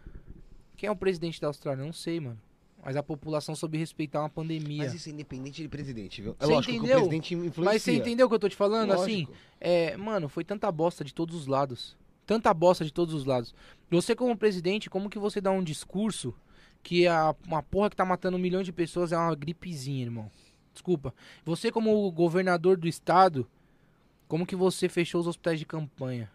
quem 0.76 0.88
é 0.88 0.91
o 0.91 0.95
presidente 0.95 1.39
da 1.39 1.47
Austrália? 1.47 1.84
Não 1.85 1.93
sei, 1.93 2.19
mano. 2.19 2.39
Mas 2.84 2.95
a 2.95 3.03
população 3.03 3.53
soube 3.56 3.77
respeitar 3.77 4.22
uma 4.22 4.30
pandemia. 4.30 4.85
Mas 4.85 4.93
isso 4.93 5.10
é 5.10 5.11
independente 5.11 5.61
de 5.61 5.68
presidente, 5.68 6.22
viu? 6.22 6.35
É 6.39 6.45
Você 6.45 6.51
lógico 6.53 6.72
que 6.72 6.77
entendeu? 6.77 6.95
o 6.95 6.99
presidente 7.01 7.34
influencia. 7.35 7.64
Mas 7.65 7.81
você 7.84 7.91
entendeu 7.93 8.26
o 8.26 8.30
que 8.30 8.35
eu 8.35 8.39
tô 8.39 8.47
te 8.49 8.56
falando? 8.56 8.93
Assim, 8.93 9.26
Lógico. 9.26 9.34
é, 9.60 9.97
mano, 9.97 10.30
foi 10.30 10.45
tanta 10.45 10.72
bosta 10.72 11.03
de 11.03 11.14
todos 11.14 11.35
os 11.35 11.45
lados. 11.45 11.97
Tanta 12.26 12.53
bosta 12.53 12.85
de 12.85 12.93
todos 12.93 13.14
os 13.14 13.26
lados. 13.26 13.53
Você, 13.91 14.15
como 14.15 14.35
presidente, 14.38 14.89
como 14.89 15.10
que 15.10 15.19
você 15.19 15.41
dá 15.41 15.51
um 15.51 15.61
discurso 15.64 16.34
que 16.84 17.07
a, 17.07 17.36
uma 17.45 17.61
porra 17.64 17.90
que 17.90 17.95
tá 17.95 18.06
matando 18.06 18.38
milhões 18.40 18.65
de 18.65 18.72
pessoas 18.72 19.11
é 19.11 19.18
uma 19.18 19.36
gripezinha, 19.36 20.03
irmão? 20.03 20.31
Desculpa. 20.73 21.14
Você, 21.45 21.72
como 21.72 22.10
governador 22.11 22.77
do 22.77 22.88
estado, 22.88 23.48
como 24.27 24.45
que 24.45 24.56
você 24.56 24.88
fechou 24.88 25.19
os 25.22 25.27
hospitais 25.27 25.60
de 25.60 25.65
campanha? 25.65 26.30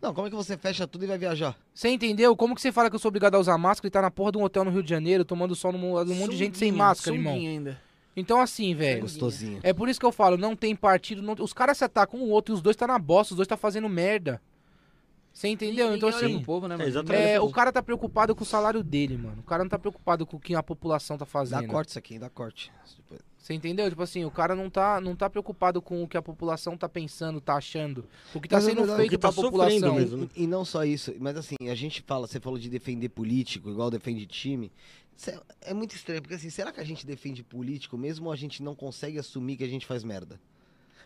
Não, 0.00 0.12
como 0.14 0.26
é 0.26 0.30
que 0.30 0.36
você 0.36 0.56
fecha 0.56 0.86
tudo 0.86 1.04
e 1.04 1.08
vai 1.08 1.18
viajar? 1.18 1.56
Você 1.74 1.88
entendeu? 1.88 2.36
Como 2.36 2.54
que 2.54 2.60
você 2.60 2.70
fala 2.70 2.88
que 2.90 2.96
eu 2.96 3.00
sou 3.00 3.08
obrigado 3.08 3.34
a 3.34 3.38
usar 3.38 3.56
máscara 3.58 3.88
e 3.88 3.90
tá 3.90 4.02
na 4.02 4.10
porra 4.10 4.32
de 4.32 4.38
um 4.38 4.42
hotel 4.44 4.64
no 4.64 4.70
Rio 4.70 4.82
de 4.82 4.90
Janeiro, 4.90 5.24
tomando 5.24 5.54
sol 5.54 5.72
num 5.72 5.96
um 5.98 6.14
monte 6.14 6.30
de 6.32 6.36
gente 6.36 6.58
sem 6.58 6.70
máscara, 6.70 7.16
irmão? 7.16 7.34
ainda. 7.34 7.80
Então, 8.16 8.40
assim, 8.40 8.74
velho. 8.74 9.02
Gostosinho. 9.02 9.60
É 9.62 9.72
por 9.72 9.88
isso 9.88 9.98
que 9.98 10.04
eu 10.04 10.12
falo, 10.12 10.36
não 10.36 10.54
tem 10.54 10.76
partido. 10.76 11.22
não- 11.22 11.34
Os 11.38 11.52
caras 11.52 11.78
se 11.78 11.84
atacam 11.84 12.20
um 12.20 12.24
o 12.24 12.28
outro 12.28 12.52
e 12.52 12.56
os 12.56 12.60
dois 12.60 12.76
tá 12.76 12.86
na 12.86 12.98
bosta, 12.98 13.32
os 13.32 13.36
dois 13.36 13.48
tá 13.48 13.56
fazendo 13.56 13.88
merda. 13.88 14.40
Você 15.32 15.48
entendeu? 15.48 15.94
Então, 15.94 16.08
assim. 16.08 16.36
pro 16.36 16.44
povo, 16.44 16.68
né, 16.68 16.74
mano? 16.76 16.84
É, 16.84 16.88
exatamente. 16.88 17.22
É, 17.22 17.40
o 17.40 17.50
cara 17.50 17.72
tá 17.72 17.82
preocupado 17.82 18.34
com 18.34 18.42
o 18.42 18.46
salário 18.46 18.82
dele, 18.82 19.16
mano. 19.16 19.40
O 19.40 19.44
cara 19.44 19.62
não 19.62 19.70
tá 19.70 19.78
preocupado 19.78 20.26
com 20.26 20.36
o 20.36 20.40
que 20.40 20.54
a 20.54 20.62
população 20.62 21.16
tá 21.16 21.24
Dá 21.24 21.30
fazendo. 21.30 21.68
corte 21.68 21.90
isso 21.90 21.98
aqui, 21.98 22.18
dá 22.18 22.28
corte. 22.28 22.72
Você 23.38 23.54
entendeu? 23.54 23.88
Tipo 23.88 24.02
assim, 24.02 24.24
o 24.24 24.30
cara 24.30 24.54
não 24.54 24.68
tá, 24.68 25.00
não 25.00 25.16
tá 25.16 25.30
preocupado 25.30 25.80
com 25.80 26.02
o 26.02 26.08
que 26.08 26.16
a 26.16 26.22
população 26.22 26.76
tá 26.76 26.88
pensando, 26.88 27.40
tá 27.40 27.54
achando. 27.54 28.04
O 28.34 28.40
que 28.40 28.48
tá 28.48 28.56
Mas 28.56 28.64
sendo 28.64 28.76
verdade, 28.78 28.92
o 28.92 28.96
feito 28.96 29.18
tá 29.18 29.32
pra 29.32 29.42
população. 29.42 29.94
mesmo. 29.94 30.16
né? 30.18 30.28
E, 30.36 30.44
e 30.44 30.46
não 30.46 30.64
só 30.64 30.84
isso, 30.84 31.14
mas 31.18 31.36
assim, 31.36 31.56
a 31.62 31.74
gente 31.74 32.02
fala, 32.02 32.26
você 32.26 32.38
falou 32.38 32.58
de 32.58 32.68
defender 32.68 33.08
político, 33.08 33.70
igual 33.70 33.90
defende 33.90 34.26
time. 34.26 34.70
É, 35.26 35.70
é 35.70 35.74
muito 35.74 35.94
estranho, 35.96 36.20
porque 36.20 36.34
assim, 36.34 36.50
será 36.50 36.70
que 36.70 36.80
a 36.80 36.84
gente 36.84 37.06
defende 37.06 37.42
político 37.42 37.96
mesmo 37.96 38.26
ou 38.26 38.32
a 38.32 38.36
gente 38.36 38.62
não 38.62 38.74
consegue 38.74 39.18
assumir 39.18 39.56
que 39.56 39.64
a 39.64 39.68
gente 39.68 39.86
faz 39.86 40.04
merda? 40.04 40.40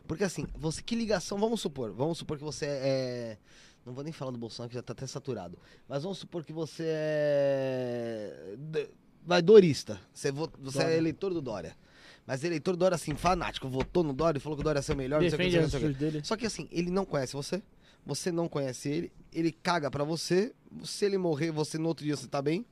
Porque 0.07 0.25
assim, 0.25 0.47
você 0.55 0.83
que 0.83 0.95
ligação, 0.95 1.39
vamos 1.39 1.61
supor, 1.61 1.93
vamos 1.93 2.19
supor 2.19 2.37
que 2.37 2.45
você 2.45 2.67
é. 2.67 3.39
Não 3.85 3.93
vou 3.93 4.03
nem 4.03 4.13
falar 4.13 4.31
do 4.31 4.39
Bolsonaro, 4.39 4.69
que 4.71 4.75
já 4.77 4.83
tá 4.83 4.93
até 4.93 5.07
saturado. 5.07 5.59
Mas 5.89 6.03
vamos 6.03 6.19
supor 6.19 6.43
que 6.45 6.53
você 6.53 6.85
é. 6.87 8.57
Vai, 9.27 9.41
dorista. 9.43 10.01
Você, 10.13 10.31
vo- 10.31 10.51
você 10.59 10.83
é 10.83 10.97
eleitor 10.97 11.33
do 11.33 11.41
Dória. 11.41 11.77
Mas 12.27 12.43
eleitor 12.45 12.73
do 12.73 12.79
Dória, 12.79 12.95
assim, 12.95 13.15
fanático, 13.15 13.69
votou 13.69 14.03
no 14.03 14.13
Dória 14.13 14.39
e 14.39 14.41
falou 14.41 14.57
que 14.57 14.61
o 14.63 14.65
Dória 14.65 14.79
ia 14.79 14.83
ser 14.83 14.93
o 14.93 14.97
melhor, 14.97 15.21
Defende 15.21 15.61
não 15.61 15.69
sei 15.69 15.79
o 15.79 15.81
que, 15.81 15.87
não 15.87 15.91
sei 15.91 15.91
o 15.91 15.93
que. 15.93 15.99
dele. 16.13 16.25
Só 16.25 16.37
que 16.37 16.47
assim, 16.47 16.69
ele 16.73 16.91
não 16.91 17.05
conhece 17.05 17.35
você, 17.35 17.63
você 18.05 18.33
não 18.33 18.49
conhece 18.49 18.89
ele, 18.89 19.13
ele 19.33 19.53
caga 19.53 19.91
pra 19.91 20.05
você, 20.05 20.55
se 20.85 21.05
ele 21.05 21.19
morrer, 21.19 21.51
você 21.51 21.77
no 21.79 21.89
outro 21.89 22.05
dia 22.05 22.17
você 22.17 22.27
tá 22.27 22.41
bem. 22.41 22.65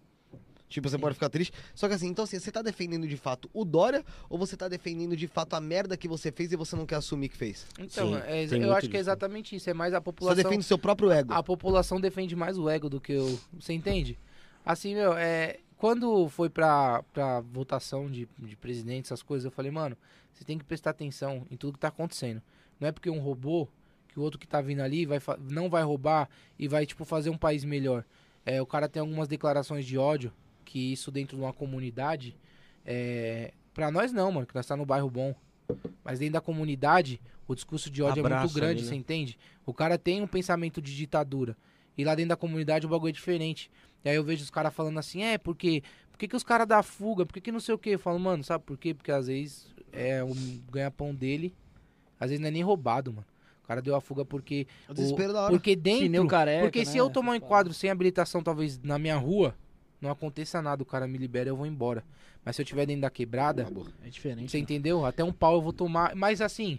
Tipo, 0.72 0.88
você 0.88 0.98
pode 0.98 1.14
ficar 1.14 1.28
triste. 1.28 1.52
Só 1.74 1.86
que 1.86 1.94
assim, 1.94 2.08
então 2.08 2.24
assim, 2.24 2.38
você 2.38 2.50
tá 2.50 2.62
defendendo 2.62 3.06
de 3.06 3.16
fato 3.16 3.50
o 3.52 3.64
Dória 3.64 4.04
ou 4.28 4.38
você 4.38 4.56
tá 4.56 4.68
defendendo 4.68 5.16
de 5.16 5.28
fato 5.28 5.54
a 5.54 5.60
merda 5.60 5.96
que 5.96 6.08
você 6.08 6.32
fez 6.32 6.50
e 6.52 6.56
você 6.56 6.74
não 6.74 6.86
quer 6.86 6.96
assumir 6.96 7.28
que 7.28 7.36
fez? 7.36 7.66
Então, 7.78 8.14
Sim, 8.14 8.20
é, 8.24 8.46
eu 8.64 8.72
acho 8.74 8.88
que 8.88 8.96
é 8.96 9.00
exatamente 9.00 9.54
isso. 9.54 9.68
É 9.68 9.74
mais 9.74 9.92
a 9.92 9.98
Você 9.98 10.04
população. 10.04 10.42
defende 10.42 10.60
o 10.60 10.66
seu 10.66 10.78
próprio 10.78 11.10
ego. 11.10 11.32
A 11.32 11.42
população 11.42 12.00
defende 12.00 12.34
mais 12.34 12.56
o 12.58 12.68
ego 12.68 12.88
do 12.88 13.00
que 13.00 13.12
eu. 13.12 13.38
Você 13.58 13.72
entende? 13.72 14.18
Assim, 14.64 14.94
meu, 14.94 15.14
é. 15.14 15.58
Quando 15.76 16.28
foi 16.28 16.48
pra, 16.48 17.02
pra 17.12 17.40
votação 17.40 18.08
de, 18.08 18.28
de 18.38 18.56
presidente, 18.56 19.06
essas 19.06 19.20
coisas, 19.20 19.44
eu 19.44 19.50
falei, 19.50 19.72
mano, 19.72 19.96
você 20.32 20.44
tem 20.44 20.56
que 20.56 20.64
prestar 20.64 20.90
atenção 20.90 21.44
em 21.50 21.56
tudo 21.56 21.72
que 21.72 21.80
tá 21.80 21.88
acontecendo. 21.88 22.40
Não 22.78 22.86
é 22.86 22.92
porque 22.92 23.10
um 23.10 23.18
roubou 23.18 23.68
que 24.06 24.18
o 24.18 24.22
outro 24.22 24.38
que 24.38 24.46
tá 24.46 24.60
vindo 24.60 24.80
ali 24.80 25.04
vai, 25.04 25.18
não 25.50 25.68
vai 25.68 25.82
roubar 25.82 26.28
e 26.56 26.68
vai, 26.68 26.86
tipo, 26.86 27.04
fazer 27.04 27.30
um 27.30 27.36
país 27.36 27.64
melhor. 27.64 28.04
É, 28.46 28.62
o 28.62 28.66
cara 28.66 28.88
tem 28.88 29.00
algumas 29.00 29.26
declarações 29.26 29.84
de 29.84 29.98
ódio, 29.98 30.32
que 30.72 30.90
isso 30.90 31.10
dentro 31.10 31.36
de 31.36 31.42
uma 31.42 31.52
comunidade. 31.52 32.34
É, 32.86 33.52
pra 33.74 33.90
nós 33.90 34.10
não, 34.10 34.32
mano, 34.32 34.46
que 34.46 34.54
nós 34.54 34.64
tá 34.66 34.74
no 34.74 34.86
bairro 34.86 35.10
bom. 35.10 35.34
Mas 36.02 36.18
dentro 36.18 36.32
da 36.32 36.40
comunidade, 36.40 37.20
o 37.46 37.54
discurso 37.54 37.90
de 37.90 38.02
ódio 38.02 38.22
é 38.22 38.24
Abraça 38.24 38.44
muito 38.44 38.54
grande, 38.54 38.72
ali, 38.72 38.82
né? 38.82 38.88
você 38.88 38.94
entende? 38.94 39.38
O 39.66 39.74
cara 39.74 39.98
tem 39.98 40.22
um 40.22 40.26
pensamento 40.26 40.80
de 40.80 40.96
ditadura. 40.96 41.54
E 41.96 42.04
lá 42.04 42.14
dentro 42.14 42.30
da 42.30 42.36
comunidade 42.36 42.86
o 42.86 42.88
bagulho 42.88 43.10
é 43.10 43.12
diferente. 43.12 43.70
E 44.02 44.08
aí 44.08 44.16
eu 44.16 44.24
vejo 44.24 44.42
os 44.42 44.50
caras 44.50 44.72
falando 44.72 44.98
assim, 44.98 45.22
é, 45.22 45.36
porque. 45.36 45.82
Por 46.10 46.18
que, 46.18 46.28
que 46.28 46.36
os 46.36 46.44
caras 46.44 46.66
dão 46.66 46.82
fuga? 46.82 47.26
Por 47.26 47.34
que, 47.34 47.40
que 47.40 47.52
não 47.52 47.60
sei 47.60 47.74
o 47.74 47.78
quê? 47.78 47.90
Eu 47.90 47.98
falo, 47.98 48.18
mano, 48.18 48.42
sabe 48.42 48.64
por 48.64 48.78
quê? 48.78 48.94
Porque 48.94 49.10
às 49.10 49.26
vezes 49.26 49.66
é 49.92 50.22
o 50.22 50.32
ganha-pão 50.70 51.14
dele. 51.14 51.54
Às 52.18 52.30
vezes 52.30 52.40
não 52.40 52.48
é 52.48 52.50
nem 52.50 52.62
roubado, 52.62 53.12
mano. 53.12 53.26
O 53.62 53.66
cara 53.66 53.82
deu 53.82 53.94
a 53.94 54.00
fuga 54.00 54.24
porque. 54.24 54.66
O 54.88 54.94
desespero 54.94 55.32
da 55.32 55.42
hora. 55.42 55.52
Porque 55.52 55.76
dentro. 55.76 56.26
Careca, 56.26 56.62
porque 56.62 56.84
se 56.86 56.94
né? 56.94 57.00
eu 57.00 57.10
tomar 57.10 57.32
um 57.32 57.34
enquadro 57.34 57.74
sem 57.74 57.90
habilitação, 57.90 58.42
talvez 58.42 58.78
na 58.82 58.98
minha 58.98 59.16
rua, 59.16 59.54
não 60.02 60.10
aconteça 60.10 60.60
nada, 60.60 60.82
o 60.82 60.86
cara 60.86 61.06
me 61.06 61.16
libera 61.16 61.48
eu 61.48 61.56
vou 61.56 61.66
embora. 61.66 62.04
Mas 62.44 62.56
se 62.56 62.62
eu 62.62 62.66
tiver 62.66 62.84
dentro 62.86 63.02
da 63.02 63.10
quebrada, 63.10 63.68
É 64.04 64.08
diferente. 64.10 64.50
você 64.50 64.56
né? 64.58 64.62
entendeu? 64.64 65.06
Até 65.06 65.22
um 65.22 65.32
pau 65.32 65.54
eu 65.54 65.62
vou 65.62 65.72
tomar. 65.72 66.14
Mas 66.16 66.40
assim, 66.40 66.78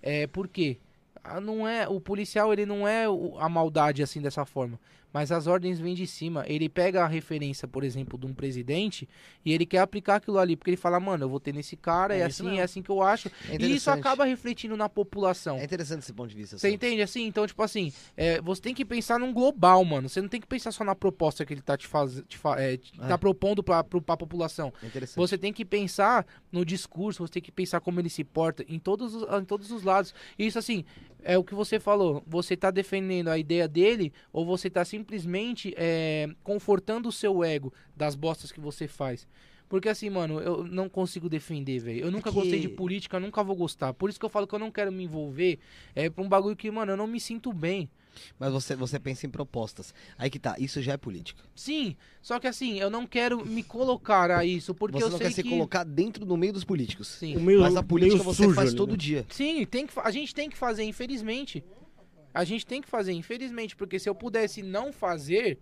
é 0.00 0.26
por 0.28 0.46
quê? 0.46 0.78
Ah, 1.24 1.40
Não 1.40 1.66
é, 1.66 1.88
o 1.88 2.00
policial 2.00 2.52
ele 2.52 2.64
não 2.64 2.86
é 2.86 3.04
a 3.38 3.48
maldade 3.48 4.02
assim 4.02 4.20
dessa 4.20 4.44
forma. 4.44 4.78
Mas 5.12 5.30
as 5.32 5.46
ordens 5.46 5.78
vêm 5.78 5.94
de 5.94 6.06
cima. 6.06 6.44
Ele 6.46 6.68
pega 6.68 7.04
a 7.04 7.06
referência, 7.06 7.68
por 7.68 7.84
exemplo, 7.84 8.18
de 8.18 8.26
um 8.26 8.32
presidente 8.34 9.08
e 9.44 9.52
ele 9.52 9.66
quer 9.66 9.78
aplicar 9.78 10.16
aquilo 10.16 10.38
ali, 10.38 10.56
porque 10.56 10.70
ele 10.70 10.76
fala, 10.76 10.98
mano, 10.98 11.24
eu 11.24 11.28
vou 11.28 11.38
ter 11.40 11.52
nesse 11.52 11.76
cara, 11.76 12.14
é, 12.16 12.20
É 12.20 12.24
assim, 12.24 12.44
mesmo. 12.44 12.58
é 12.58 12.62
assim 12.62 12.82
que 12.82 12.90
eu 12.90 13.02
acho. 13.02 13.28
É 13.48 13.56
e 13.60 13.74
isso 13.76 13.90
acaba 13.90 14.24
refletindo 14.24 14.76
na 14.76 14.88
população. 14.88 15.58
É 15.58 15.64
interessante 15.64 16.00
esse 16.02 16.12
ponto 16.12 16.30
de 16.30 16.36
vista. 16.36 16.56
Você 16.58 16.70
entende 16.70 17.02
assim? 17.02 17.26
Então, 17.26 17.46
tipo 17.46 17.62
assim, 17.62 17.92
é, 18.16 18.40
você 18.40 18.62
tem 18.62 18.74
que 18.74 18.84
pensar 18.84 19.18
num 19.18 19.32
global, 19.32 19.84
mano. 19.84 20.08
Você 20.08 20.20
não 20.20 20.28
tem 20.28 20.40
que 20.40 20.46
pensar 20.46 20.72
só 20.72 20.84
na 20.84 20.94
proposta 20.94 21.44
que 21.44 21.52
ele 21.52 21.60
tá 21.62 21.76
te 21.76 21.86
fazendo, 21.86 22.26
é, 22.56 22.74
É. 22.74 22.78
tá 23.08 23.18
propondo 23.18 23.62
pra, 23.62 23.84
pra 23.84 24.16
população. 24.16 24.72
É 24.82 24.86
interessante. 24.86 25.16
Você 25.16 25.36
tem 25.36 25.52
que 25.52 25.64
pensar 25.64 26.26
no 26.50 26.64
discurso, 26.64 27.26
você 27.26 27.32
tem 27.34 27.42
que 27.42 27.52
pensar 27.52 27.80
como 27.80 28.00
ele 28.00 28.08
se 28.08 28.24
porta 28.24 28.64
em 28.68 28.78
todos 28.78 29.14
os, 29.14 29.22
em 29.40 29.44
todos 29.44 29.70
os 29.70 29.82
lados. 29.82 30.14
E 30.38 30.46
isso, 30.46 30.58
assim, 30.58 30.84
é 31.24 31.36
o 31.38 31.44
que 31.44 31.54
você 31.54 31.78
falou. 31.80 32.22
Você 32.26 32.56
tá 32.56 32.70
defendendo 32.70 33.28
a 33.28 33.38
ideia 33.38 33.66
dele 33.68 34.12
ou 34.32 34.44
você 34.44 34.68
tá 34.70 34.84
simplesmente 34.84 35.74
é, 35.76 36.28
confortando 36.42 37.08
o 37.08 37.12
seu 37.12 37.42
ego 37.44 37.72
das 37.96 38.14
bostas 38.14 38.50
que 38.52 38.60
você 38.60 38.86
faz. 38.88 39.26
Porque 39.68 39.88
assim, 39.88 40.10
mano, 40.10 40.38
eu 40.40 40.64
não 40.64 40.88
consigo 40.88 41.28
defender, 41.30 41.78
velho. 41.78 42.00
Eu 42.04 42.10
nunca 42.10 42.28
que- 42.30 42.34
gostei 42.36 42.60
de 42.60 42.68
política, 42.68 43.18
nunca 43.18 43.42
vou 43.42 43.56
gostar. 43.56 43.94
Por 43.94 44.10
isso 44.10 44.18
que 44.20 44.24
eu 44.26 44.28
falo 44.30 44.46
que 44.46 44.54
eu 44.54 44.58
não 44.58 44.70
quero 44.70 44.92
me 44.92 45.04
envolver 45.04 45.58
é 45.94 46.10
pra 46.10 46.22
um 46.22 46.28
bagulho 46.28 46.54
que, 46.54 46.70
mano, 46.70 46.92
eu 46.92 46.96
não 46.96 47.06
me 47.06 47.18
sinto 47.18 47.52
bem. 47.52 47.88
Mas 48.38 48.52
você, 48.52 48.76
você 48.76 48.98
pensa 48.98 49.26
em 49.26 49.30
propostas. 49.30 49.94
Aí 50.18 50.30
que 50.30 50.38
tá, 50.38 50.56
isso 50.58 50.80
já 50.82 50.92
é 50.92 50.96
política. 50.96 51.42
Sim, 51.54 51.96
só 52.20 52.38
que 52.38 52.46
assim, 52.46 52.78
eu 52.78 52.90
não 52.90 53.06
quero 53.06 53.44
me 53.44 53.62
colocar 53.62 54.30
a 54.30 54.44
isso, 54.44 54.74
porque 54.74 54.98
você 54.98 55.04
eu 55.04 55.10
não 55.10 55.18
sei 55.18 55.26
quer 55.28 55.32
se 55.34 55.42
que... 55.42 55.48
colocar 55.48 55.84
dentro 55.84 56.24
do 56.24 56.36
meio 56.36 56.52
dos 56.52 56.64
políticos. 56.64 57.08
Sim. 57.08 57.36
O 57.36 57.40
meio, 57.40 57.60
Mas 57.60 57.76
a 57.76 57.82
política 57.82 58.22
meio 58.22 58.24
você 58.24 58.44
sujo 58.44 58.54
faz 58.54 58.68
ali, 58.70 58.76
todo 58.76 58.92
né? 58.92 58.96
dia. 58.96 59.26
Sim, 59.30 59.64
tem 59.66 59.86
que, 59.86 59.92
a 59.98 60.10
gente 60.10 60.34
tem 60.34 60.48
que 60.50 60.56
fazer, 60.56 60.84
infelizmente. 60.84 61.64
A 62.34 62.44
gente 62.44 62.64
tem 62.64 62.80
que 62.80 62.88
fazer, 62.88 63.12
infelizmente, 63.12 63.76
porque 63.76 63.98
se 63.98 64.08
eu 64.08 64.14
pudesse 64.14 64.62
não 64.62 64.92
fazer, 64.92 65.58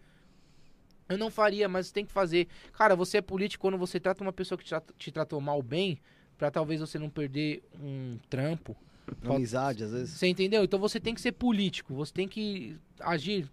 eu 1.09 1.19
não 1.19 1.31
faria, 1.31 1.69
mas 1.69 1.91
tem 1.91 2.05
que 2.05 2.13
fazer. 2.13 2.47
Cara, 2.73 2.95
você 2.95 3.19
é 3.19 3.21
político 3.21 3.63
quando 3.63 3.77
você 3.77 3.99
trata 3.99 4.23
uma 4.23 4.33
pessoa 4.33 4.57
que 4.57 4.65
te, 4.65 4.75
te 4.97 5.11
tratou 5.11 5.41
mal 5.41 5.61
bem, 5.61 5.99
pra 6.39 6.51
talvez 6.51 6.81
você 6.81 6.99
não 6.99 7.11
perder 7.11 7.63
um 7.75 8.19
trampo. 8.29 8.77
Amizade, 9.25 9.85
às 9.85 9.91
vezes. 9.93 10.11
Você 10.11 10.27
entendeu? 10.27 10.65
Então 10.65 10.79
você 10.79 10.99
tem 11.01 11.15
que 11.15 11.21
ser 11.21 11.33
político, 11.33 11.95
você 11.95 12.13
tem 12.13 12.29
que 12.29 12.77
agir, 13.01 13.49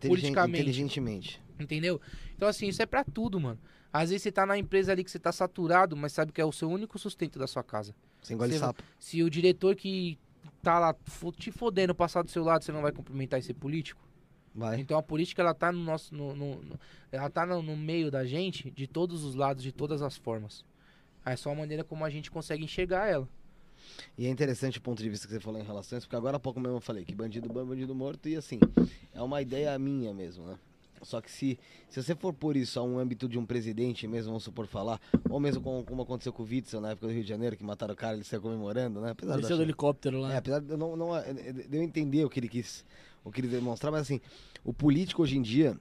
politicamente. 0.00 0.60
Inteligentemente. 0.60 1.42
entendeu? 1.58 2.00
Então 2.36 2.48
assim, 2.48 2.68
isso 2.68 2.82
é 2.82 2.86
pra 2.86 3.04
tudo, 3.04 3.38
mano. 3.40 3.58
Às 3.92 4.10
vezes 4.10 4.22
você 4.22 4.32
tá 4.32 4.46
na 4.46 4.56
empresa 4.56 4.92
ali 4.92 5.02
que 5.02 5.10
você 5.10 5.18
tá 5.18 5.32
saturado, 5.32 5.96
mas 5.96 6.12
sabe 6.12 6.32
que 6.32 6.40
é 6.40 6.44
o 6.44 6.52
seu 6.52 6.70
único 6.70 6.98
sustento 6.98 7.38
da 7.38 7.46
sua 7.46 7.62
casa. 7.64 7.94
Sem 8.22 8.36
Você- 8.36 8.58
sapo. 8.58 8.82
Se 8.98 9.22
o 9.22 9.28
diretor 9.30 9.74
que 9.74 10.18
tá 10.62 10.78
lá 10.78 10.94
te 11.36 11.50
fodendo 11.50 11.94
passar 11.94 12.22
do 12.22 12.30
seu 12.30 12.44
lado, 12.44 12.62
você 12.64 12.70
não 12.72 12.82
vai 12.82 12.92
cumprimentar 12.92 13.38
esse 13.40 13.52
político? 13.52 14.00
Vai. 14.54 14.80
Então 14.80 14.96
a 14.98 15.02
política 15.02 15.42
ela 15.42 15.54
tá 15.54 15.70
no 15.72 15.82
nosso. 15.82 16.14
No, 16.14 16.34
no- 16.34 16.62
no- 16.62 16.80
ela 17.10 17.28
tá 17.30 17.44
no, 17.46 17.62
no 17.62 17.76
meio 17.76 18.10
da 18.10 18.24
gente 18.24 18.70
de 18.70 18.86
todos 18.86 19.24
os 19.24 19.34
lados, 19.34 19.62
de 19.62 19.72
todas 19.72 20.02
as 20.02 20.16
formas. 20.16 20.64
É 21.24 21.34
só 21.36 21.50
a 21.50 21.54
maneira 21.54 21.84
como 21.84 22.04
a 22.04 22.10
gente 22.10 22.30
consegue 22.30 22.64
enxergar 22.64 23.06
ela. 23.08 23.28
E 24.16 24.26
é 24.26 24.30
interessante 24.30 24.78
o 24.78 24.80
ponto 24.80 25.02
de 25.02 25.08
vista 25.08 25.26
que 25.26 25.32
você 25.32 25.40
falou 25.40 25.60
em 25.60 25.64
relação 25.64 25.96
a 25.96 25.98
isso, 25.98 26.06
porque 26.06 26.16
agora 26.16 26.36
há 26.36 26.40
pouco 26.40 26.60
mesmo 26.60 26.76
eu 26.76 26.80
falei 26.80 27.04
que 27.04 27.14
bandido 27.14 27.48
bom 27.48 27.60
é 27.60 27.64
bandido 27.64 27.94
morto, 27.94 28.28
e 28.28 28.36
assim, 28.36 28.58
é 29.14 29.22
uma 29.22 29.40
ideia 29.42 29.78
minha 29.78 30.12
mesmo, 30.12 30.46
né? 30.46 30.58
Só 31.02 31.20
que 31.20 31.30
se, 31.30 31.58
se 31.88 32.02
você 32.02 32.14
for 32.14 32.32
por 32.32 32.56
isso 32.56 32.78
a 32.78 32.82
um 32.82 32.98
âmbito 32.98 33.28
de 33.28 33.38
um 33.38 33.46
presidente 33.46 34.06
mesmo, 34.06 34.28
vamos 34.28 34.44
supor 34.44 34.66
falar, 34.66 35.00
ou 35.28 35.40
mesmo 35.40 35.62
como, 35.62 35.82
como 35.82 36.02
aconteceu 36.02 36.32
com 36.32 36.42
o 36.42 36.46
Witzel 36.46 36.80
na 36.80 36.90
época 36.90 37.06
do 37.06 37.12
Rio 37.12 37.22
de 37.22 37.28
Janeiro, 37.28 37.56
que 37.56 37.64
mataram 37.64 37.94
o 37.94 37.96
cara, 37.96 38.14
ele 38.14 38.24
saiu 38.24 38.42
comemorando, 38.42 39.00
né? 39.00 39.10
Apesar 39.10 39.36
Desceu 39.38 39.56
do 39.56 39.62
helicóptero 39.62 40.20
lá. 40.20 40.34
É, 40.34 40.36
apesar 40.36 40.60
de 40.60 40.70
eu 40.70 40.76
não, 40.76 40.96
não 40.96 41.10
de 41.12 41.76
eu 41.76 41.82
entender 41.82 42.24
o 42.24 42.30
que 42.30 42.38
ele 42.38 42.48
quis, 42.48 42.84
o 43.24 43.30
que 43.30 43.40
ele 43.40 43.48
demonstrar, 43.48 43.90
mas 43.90 44.02
assim, 44.02 44.20
o 44.64 44.72
político 44.72 45.22
hoje 45.22 45.38
em 45.38 45.42
dia, 45.42 45.78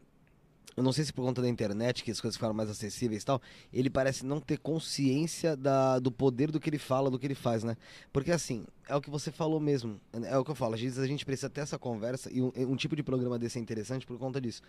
eu 0.77 0.83
não 0.83 0.93
sei 0.93 1.03
se 1.03 1.11
por 1.11 1.23
conta 1.23 1.41
da 1.41 1.49
internet, 1.49 2.03
que 2.03 2.11
as 2.11 2.21
coisas 2.21 2.35
ficaram 2.35 2.53
mais 2.53 2.69
acessíveis 2.69 3.23
e 3.23 3.25
tal, 3.25 3.41
ele 3.73 3.89
parece 3.89 4.25
não 4.25 4.39
ter 4.39 4.57
consciência 4.57 5.55
da, 5.57 5.99
do 5.99 6.11
poder 6.11 6.51
do 6.51 6.59
que 6.59 6.69
ele 6.69 6.77
fala, 6.77 7.09
do 7.09 7.19
que 7.19 7.27
ele 7.27 7.35
faz, 7.35 7.63
né? 7.63 7.75
Porque 8.13 8.31
assim, 8.31 8.65
é 8.87 8.95
o 8.95 9.01
que 9.01 9.09
você 9.09 9.31
falou 9.31 9.59
mesmo, 9.59 9.99
é 10.23 10.37
o 10.37 10.43
que 10.43 10.51
eu 10.51 10.55
falo, 10.55 10.75
às 10.75 10.81
vezes 10.81 10.97
a 10.97 11.07
gente 11.07 11.25
precisa 11.25 11.49
ter 11.49 11.61
essa 11.61 11.77
conversa 11.77 12.29
e 12.31 12.41
um, 12.41 12.51
um 12.55 12.75
tipo 12.75 12.95
de 12.95 13.03
programa 13.03 13.37
desse 13.37 13.59
é 13.59 13.61
interessante 13.61 14.05
por 14.05 14.17
conta 14.17 14.39
disso. 14.39 14.61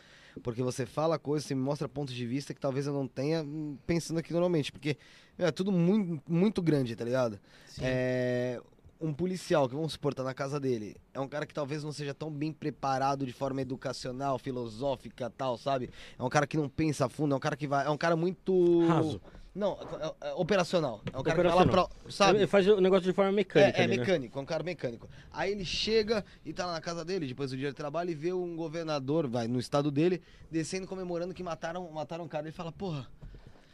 Porque 0.43 0.63
você 0.63 0.85
fala 0.85 1.19
coisas, 1.19 1.47
você 1.47 1.55
me 1.55 1.63
mostra 1.63 1.89
pontos 1.89 2.15
de 2.15 2.27
vista 2.27 2.53
que 2.53 2.61
talvez 2.61 2.87
eu 2.87 2.93
não 2.93 3.07
tenha 3.07 3.43
hum, 3.43 3.77
pensando 3.87 4.19
aqui 4.19 4.33
normalmente, 4.33 4.73
porque 4.73 4.97
é 5.39 5.51
tudo 5.51 5.71
muito, 5.71 6.23
muito 6.31 6.63
grande, 6.63 6.97
tá 6.97 7.05
ligado? 7.05 7.39
É, 7.81 8.61
um 9.01 9.13
policial 9.13 9.69
que 9.69 9.75
vamos 9.75 9.93
supor 9.93 10.13
tá 10.13 10.23
na 10.23 10.35
casa 10.35 10.61
dele 10.61 10.97
é 11.15 11.21
um 11.21 11.27
cara 11.29 11.47
que 11.47 11.55
talvez 11.55 11.83
não 11.83 11.91
seja 11.93 12.13
tão 12.13 12.31
bem 12.31 12.53
preparado 12.53 13.25
de 13.25 13.33
forma 13.33 13.63
educacional, 13.63 14.39
filosófica, 14.39 15.31
tal, 15.31 15.57
sabe? 15.57 15.91
É 16.19 16.23
um 16.23 16.29
cara 16.29 16.47
que 16.47 16.57
não 16.57 16.69
pensa 16.69 17.07
a 17.07 17.09
fundo, 17.09 17.33
é 17.35 17.37
um 17.37 17.41
cara 17.41 17.57
que 17.57 17.67
vai, 17.67 17.87
é 17.87 17.91
um 17.91 17.97
cara 17.97 18.15
muito 18.17 18.87
Raso. 18.87 19.21
Não, 19.53 19.73
é- 20.21 20.29
é 20.29 20.35
operacional. 20.35 21.01
É 21.13 21.19
um 21.19 21.23
cara 21.25 21.37
que 21.37 21.49
vai 21.49 21.57
lá 21.57 21.67
pra, 21.67 21.89
sabe? 22.09 22.39
Ele 22.39 22.47
faz 22.47 22.67
o 22.69 22.81
negócio 22.81 23.05
de 23.05 23.13
forma 23.13 23.33
mecânica. 23.33 23.79
É, 23.79 23.81
é 23.81 23.85
ali, 23.85 23.97
né? 23.97 24.01
mecânico, 24.01 24.39
é 24.39 24.43
um 24.43 24.45
cara 24.47 24.63
mecânico. 24.63 25.09
Aí 25.33 25.51
ele 25.51 25.65
chega 25.65 26.25
e 26.45 26.53
tá 26.53 26.67
lá 26.67 26.73
na 26.73 26.81
casa 26.81 27.05
dele, 27.05 27.27
depois 27.27 27.51
do 27.51 27.57
dia 27.57 27.71
de 27.71 27.75
trabalho, 27.75 28.11
e 28.11 28.15
vê 28.15 28.33
um 28.33 28.55
governador, 28.55 29.27
vai, 29.27 29.49
no 29.49 29.59
estado 29.59 29.91
dele, 29.91 30.23
descendo 30.51 30.87
comemorando 30.87 31.35
que 31.35 31.43
mataram, 31.43 31.91
mataram 31.91 32.25
um 32.25 32.29
cara. 32.29 32.47
Ele 32.47 32.53
fala, 32.53 32.71
porra, 32.71 33.09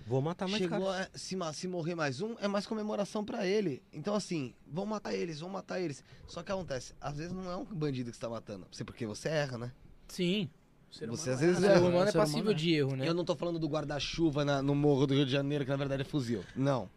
Vou 0.07 0.23
matar 0.23 0.47
mais 0.49 0.63
chegou 0.63 0.87
cara. 0.87 1.11
a- 1.13 1.19
se, 1.19 1.37
se 1.55 1.67
morrer 1.69 1.95
mais 1.97 2.21
um, 2.21 2.37
é 2.41 2.47
mais 2.47 2.65
comemoração 2.67 3.25
pra 3.25 3.45
ele. 3.47 3.83
Então 3.93 4.15
assim, 4.15 4.55
vão 4.67 4.87
matar 4.87 5.13
eles, 5.15 5.41
vão 5.41 5.51
matar 5.51 5.81
eles. 5.81 6.03
Só 6.29 6.43
que 6.43 6.53
acontece, 6.53 6.95
às 7.01 7.17
vezes 7.17 7.33
não 7.33 7.51
é 7.51 7.57
um 7.57 7.65
bandido 7.65 8.11
que 8.11 8.17
você 8.17 8.21
tá 8.21 8.29
matando. 8.29 8.67
Você 8.71 8.85
porque 8.85 9.05
você 9.05 9.29
erra, 9.29 9.59
né? 9.59 9.73
Sim. 10.09 10.49
Você 10.93 11.31
às 11.31 11.41
vezes 11.41 11.61
O 11.63 11.67
erra. 11.67 11.81
humano 11.81 12.09
é 12.09 12.13
passível 12.13 12.43
humano 12.43 12.51
é. 12.53 12.55
de 12.55 12.73
erro, 12.73 12.97
né? 12.97 13.09
Eu 13.09 13.13
não 13.15 13.25
tô 13.25 13.35
falando 13.35 13.59
do 13.59 13.69
guarda-chuva 13.69 14.45
no 14.63 14.75
morro 14.75 15.07
do 15.07 15.15
Rio 15.15 15.27
de 15.27 15.33
Janeiro, 15.33 15.65
que 15.65 15.71
na 15.71 15.77
verdade 15.77 16.03
é 16.03 16.05
fuzil. 16.05 16.45
Não. 16.55 16.89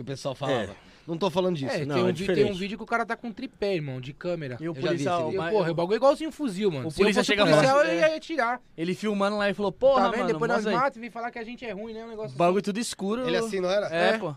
Que 0.00 0.02
o 0.02 0.06
pessoal 0.06 0.34
falava. 0.34 0.74
Não 1.06 1.18
tô 1.18 1.28
falando 1.28 1.56
disso. 1.56 1.74
É, 1.74 1.84
Não, 1.84 1.94
tem, 1.96 2.04
um 2.04 2.08
é 2.08 2.12
vi- 2.12 2.26
tem 2.26 2.44
um 2.50 2.54
vídeo 2.54 2.78
que 2.78 2.84
o 2.84 2.86
cara 2.86 3.04
tá 3.04 3.14
com 3.14 3.30
tripé, 3.30 3.74
irmão, 3.74 4.00
de 4.00 4.14
câmera. 4.14 4.56
E 4.58 4.66
o 4.66 4.72
já 4.74 4.80
vi 4.80 4.86
policial. 4.86 5.30
E, 5.30 5.36
mas- 5.36 5.52
porra, 5.52 5.70
o 5.70 5.74
bagulho 5.74 5.94
é 5.94 5.96
igualzinho 5.96 6.30
um 6.30 6.32
fuzil, 6.32 6.70
mano. 6.70 6.88
O 6.88 6.90
Se 6.90 6.96
eu 7.00 7.04
polícia 7.04 7.22
chega 7.22 7.44
policial, 7.44 7.76
mais- 7.76 7.88
eu 7.90 7.94
é. 7.96 7.98
ia 8.10 8.16
atirar. 8.16 8.62
Ele 8.78 8.94
filmando 8.94 9.36
lá 9.36 9.50
e 9.50 9.52
falou, 9.52 9.70
porra, 9.70 10.04
tá 10.04 10.08
vendo? 10.12 10.20
mano, 10.20 10.32
Depois 10.32 10.50
nós 10.50 10.64
matamos 10.64 10.96
e 10.96 11.00
vem 11.00 11.10
falar 11.10 11.30
que 11.30 11.38
a 11.38 11.44
gente 11.44 11.66
é 11.66 11.72
ruim, 11.72 11.92
né? 11.92 12.02
Um 12.02 12.08
negócio 12.08 12.34
O 12.34 12.38
bagulho 12.38 12.62
tudo 12.62 12.80
escuro. 12.80 13.26
Ele 13.28 13.36
assim, 13.36 13.60
não 13.60 13.68
era? 13.70 13.94
É, 13.94 14.08
É. 14.14 14.18
pô. 14.18 14.34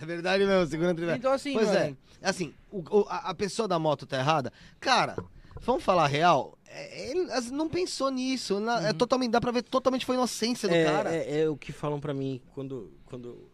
É 0.00 0.06
verdade 0.06 0.44
mesmo, 0.46 0.64
segurando 0.70 1.02
assim. 1.04 1.18
Então 1.18 1.32
assim, 1.32 1.52
Pois 1.54 1.66
mano, 1.66 1.78
é, 2.22 2.28
assim, 2.28 2.54
o- 2.70 2.98
o- 3.00 3.06
a, 3.08 3.30
a 3.30 3.34
pessoa 3.34 3.66
da 3.66 3.80
moto 3.80 4.06
tá 4.06 4.16
errada. 4.16 4.52
Cara, 4.78 5.16
vamos 5.60 5.82
falar 5.82 6.04
a 6.04 6.06
real, 6.06 6.56
é, 6.68 7.10
ele 7.10 7.26
não 7.50 7.68
pensou 7.68 8.08
nisso. 8.08 8.60
na- 8.60 8.86
é 8.90 8.92
totalmente, 8.92 9.32
dá 9.32 9.40
pra 9.40 9.50
ver 9.50 9.62
totalmente 9.62 10.06
foi 10.06 10.14
a 10.14 10.18
inocência 10.18 10.68
do 10.68 10.74
É, 10.76 10.84
cara. 10.84 11.12
é, 11.12 11.40
é 11.40 11.48
o 11.48 11.56
que 11.56 11.72
falam 11.72 11.98
pra 11.98 12.14
mim 12.14 12.40
quando, 12.54 12.92
quando 13.06 13.48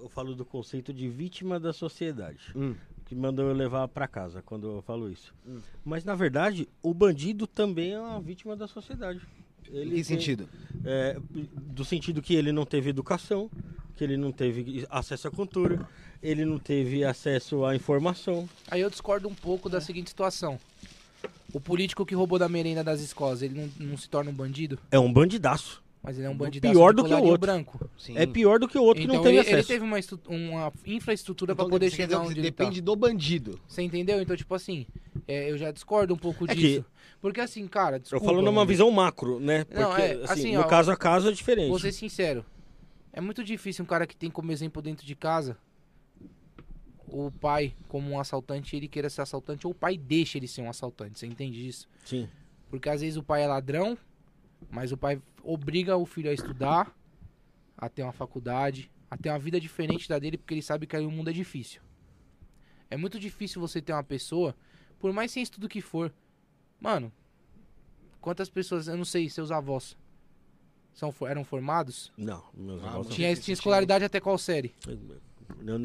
eu 0.00 0.08
falo 0.08 0.34
do 0.34 0.44
conceito 0.44 0.92
de 0.92 1.08
vítima 1.08 1.58
da 1.58 1.72
sociedade. 1.72 2.40
Hum. 2.54 2.74
Que 3.06 3.14
mandam 3.14 3.46
eu 3.48 3.54
levar 3.54 3.88
pra 3.88 4.06
casa 4.06 4.42
quando 4.42 4.66
eu 4.66 4.82
falo 4.82 5.10
isso. 5.10 5.34
Hum. 5.46 5.60
Mas 5.84 6.04
na 6.04 6.14
verdade, 6.14 6.68
o 6.82 6.92
bandido 6.92 7.46
também 7.46 7.92
é 7.92 8.00
uma 8.00 8.20
vítima 8.20 8.54
da 8.56 8.66
sociedade. 8.68 9.20
Em 9.70 9.76
Ele 9.76 9.84
que 9.90 9.94
tem- 9.96 10.04
sentido? 10.04 10.48
é, 10.84 11.18
do 11.30 11.84
sentido 11.84 12.22
que 12.22 12.34
ele 12.34 12.52
não 12.52 12.64
teve 12.64 12.90
educação, 12.90 13.50
que 13.96 14.04
ele 14.04 14.16
não 14.16 14.30
teve 14.32 14.86
acesso 14.88 15.28
à 15.28 15.30
cultura, 15.30 15.86
ele 16.22 16.44
não 16.44 16.58
teve 16.58 17.04
acesso 17.04 17.64
à 17.64 17.74
informação. 17.74 18.48
aí 18.70 18.80
eu 18.80 18.88
discordo 18.90 19.28
um 19.28 19.34
pouco 19.34 19.68
da 19.68 19.80
seguinte 19.80 20.08
situação. 20.10 20.58
O 21.52 21.60
político 21.60 22.04
que 22.06 22.14
roubou 22.14 22.38
da 22.38 22.48
merenda 22.48 22.84
das 22.84 23.00
escolas, 23.00 23.40
ele 23.42 23.54
não, 23.78 23.88
não 23.88 23.96
se 23.96 24.08
torna 24.08 24.30
um 24.30 24.34
bandido? 24.34 24.78
É 24.90 24.98
um 24.98 25.10
bandidaço. 25.12 25.82
Mas 26.08 26.16
ele 26.16 26.26
é 26.26 26.30
um 26.30 26.32
Pior 26.38 26.46
bandidaço 26.46 26.74
de 26.74 26.94
do 26.96 27.04
que 27.04 27.12
o 27.12 27.22
outro. 27.22 27.38
branco. 27.38 27.90
Sim. 27.98 28.16
É 28.16 28.24
pior 28.26 28.58
do 28.58 28.66
que 28.66 28.78
o 28.78 28.82
outro 28.82 29.02
que 29.02 29.04
então 29.04 29.16
não 29.16 29.22
teve 29.22 29.36
ele, 29.36 29.46
ele 29.46 29.56
acesso. 29.56 29.68
teve 29.68 29.84
uma, 29.84 29.98
uma 30.26 30.72
infraestrutura 30.86 31.52
Então, 31.52 31.66
pra 31.66 31.70
poder 31.70 31.90
chegar 31.90 32.18
que 32.20 32.26
onde 32.26 32.40
ele 32.40 32.50
tá. 32.50 32.64
depende 32.64 32.80
do 32.80 32.96
bandido. 32.96 33.60
Você 33.68 33.82
entendeu? 33.82 34.18
Então, 34.22 34.34
tipo 34.34 34.54
assim, 34.54 34.86
é, 35.26 35.50
eu 35.50 35.58
já 35.58 35.70
discordo 35.70 36.14
um 36.14 36.16
pouco 36.16 36.50
É 36.50 36.54
disso. 36.54 36.82
Porque 37.20 37.42
assim, 37.42 37.66
cara, 37.68 37.96
Eu 37.96 38.00
desculpa. 38.00 38.24
falo 38.24 38.40
numa 38.40 38.64
visão 38.64 38.90
macro, 38.90 39.38
né? 39.38 39.64
Porque, 39.64 39.82
Não, 39.82 39.94
é, 39.98 40.12
assim, 40.12 40.22
assim, 40.24 40.54
no 40.54 40.60
ó, 40.62 40.64
caso 40.64 40.90
a 40.90 40.96
caso 40.96 41.28
é 41.28 41.32
diferente. 41.32 41.68
Vou 41.68 41.78
ser 41.78 41.92
sincero. 41.92 42.42
É 43.12 43.20
muito 43.20 43.44
difícil 43.44 43.82
um 43.84 43.86
cara 43.86 44.06
que 44.06 44.16
tem 44.16 44.30
como 44.30 44.50
exemplo 44.50 44.80
dentro 44.80 45.06
de 45.06 45.14
casa 45.14 45.58
o 47.10 47.30
pai 47.30 47.74
como 47.88 48.10
um 48.10 48.18
assaltante 48.20 48.76
ele 48.76 48.86
queira 48.88 49.08
ser 49.08 49.22
assaltante 49.22 49.66
ou 49.66 49.72
o 49.72 49.74
pai 49.74 49.96
deixa 49.98 50.38
ele 50.38 50.48
ser 50.48 50.62
um 50.62 50.70
assaltante. 50.70 51.18
Você 51.18 51.26
entende 51.26 51.66
isso? 51.68 51.86
Sim. 52.04 52.28
Porque 52.70 52.88
às 52.88 53.00
vezes 53.02 53.16
o 53.16 53.22
pai 53.22 53.42
é 53.42 53.46
ladrão, 53.46 53.96
mas 54.70 54.92
o 54.92 54.96
pai 54.96 55.20
obriga 55.52 55.96
o 55.96 56.04
filho 56.04 56.30
a 56.30 56.34
estudar, 56.34 56.94
a 57.76 57.88
ter 57.88 58.02
uma 58.02 58.12
faculdade, 58.12 58.90
a 59.10 59.16
ter 59.16 59.30
uma 59.30 59.38
vida 59.38 59.58
diferente 59.58 60.06
da 60.08 60.18
dele, 60.18 60.36
porque 60.36 60.52
ele 60.52 60.62
sabe 60.62 60.86
que 60.86 60.94
aí 60.94 61.06
o 61.06 61.10
mundo 61.10 61.30
é 61.30 61.32
difícil. 61.32 61.80
É 62.90 62.96
muito 62.96 63.18
difícil 63.18 63.60
você 63.60 63.80
ter 63.80 63.92
uma 63.94 64.04
pessoa, 64.04 64.54
por 64.98 65.10
mais 65.12 65.30
sem 65.30 65.42
estudo 65.42 65.68
que 65.68 65.80
for. 65.80 66.12
Mano, 66.78 67.10
quantas 68.20 68.50
pessoas, 68.50 68.88
eu 68.88 68.96
não 68.96 69.04
sei, 69.06 69.30
seus 69.30 69.50
avós 69.50 69.96
são, 70.92 71.14
eram 71.26 71.44
formados? 71.44 72.12
Não, 72.16 72.44
meus 72.54 72.82
Ah, 72.84 72.88
avós 72.90 73.08
não. 73.08 73.14
Tinha, 73.16 73.34
tinha 73.36 73.54
escolaridade 73.54 74.04
até 74.04 74.20
qual 74.20 74.36
série? 74.36 74.74
Meu- 75.60 75.78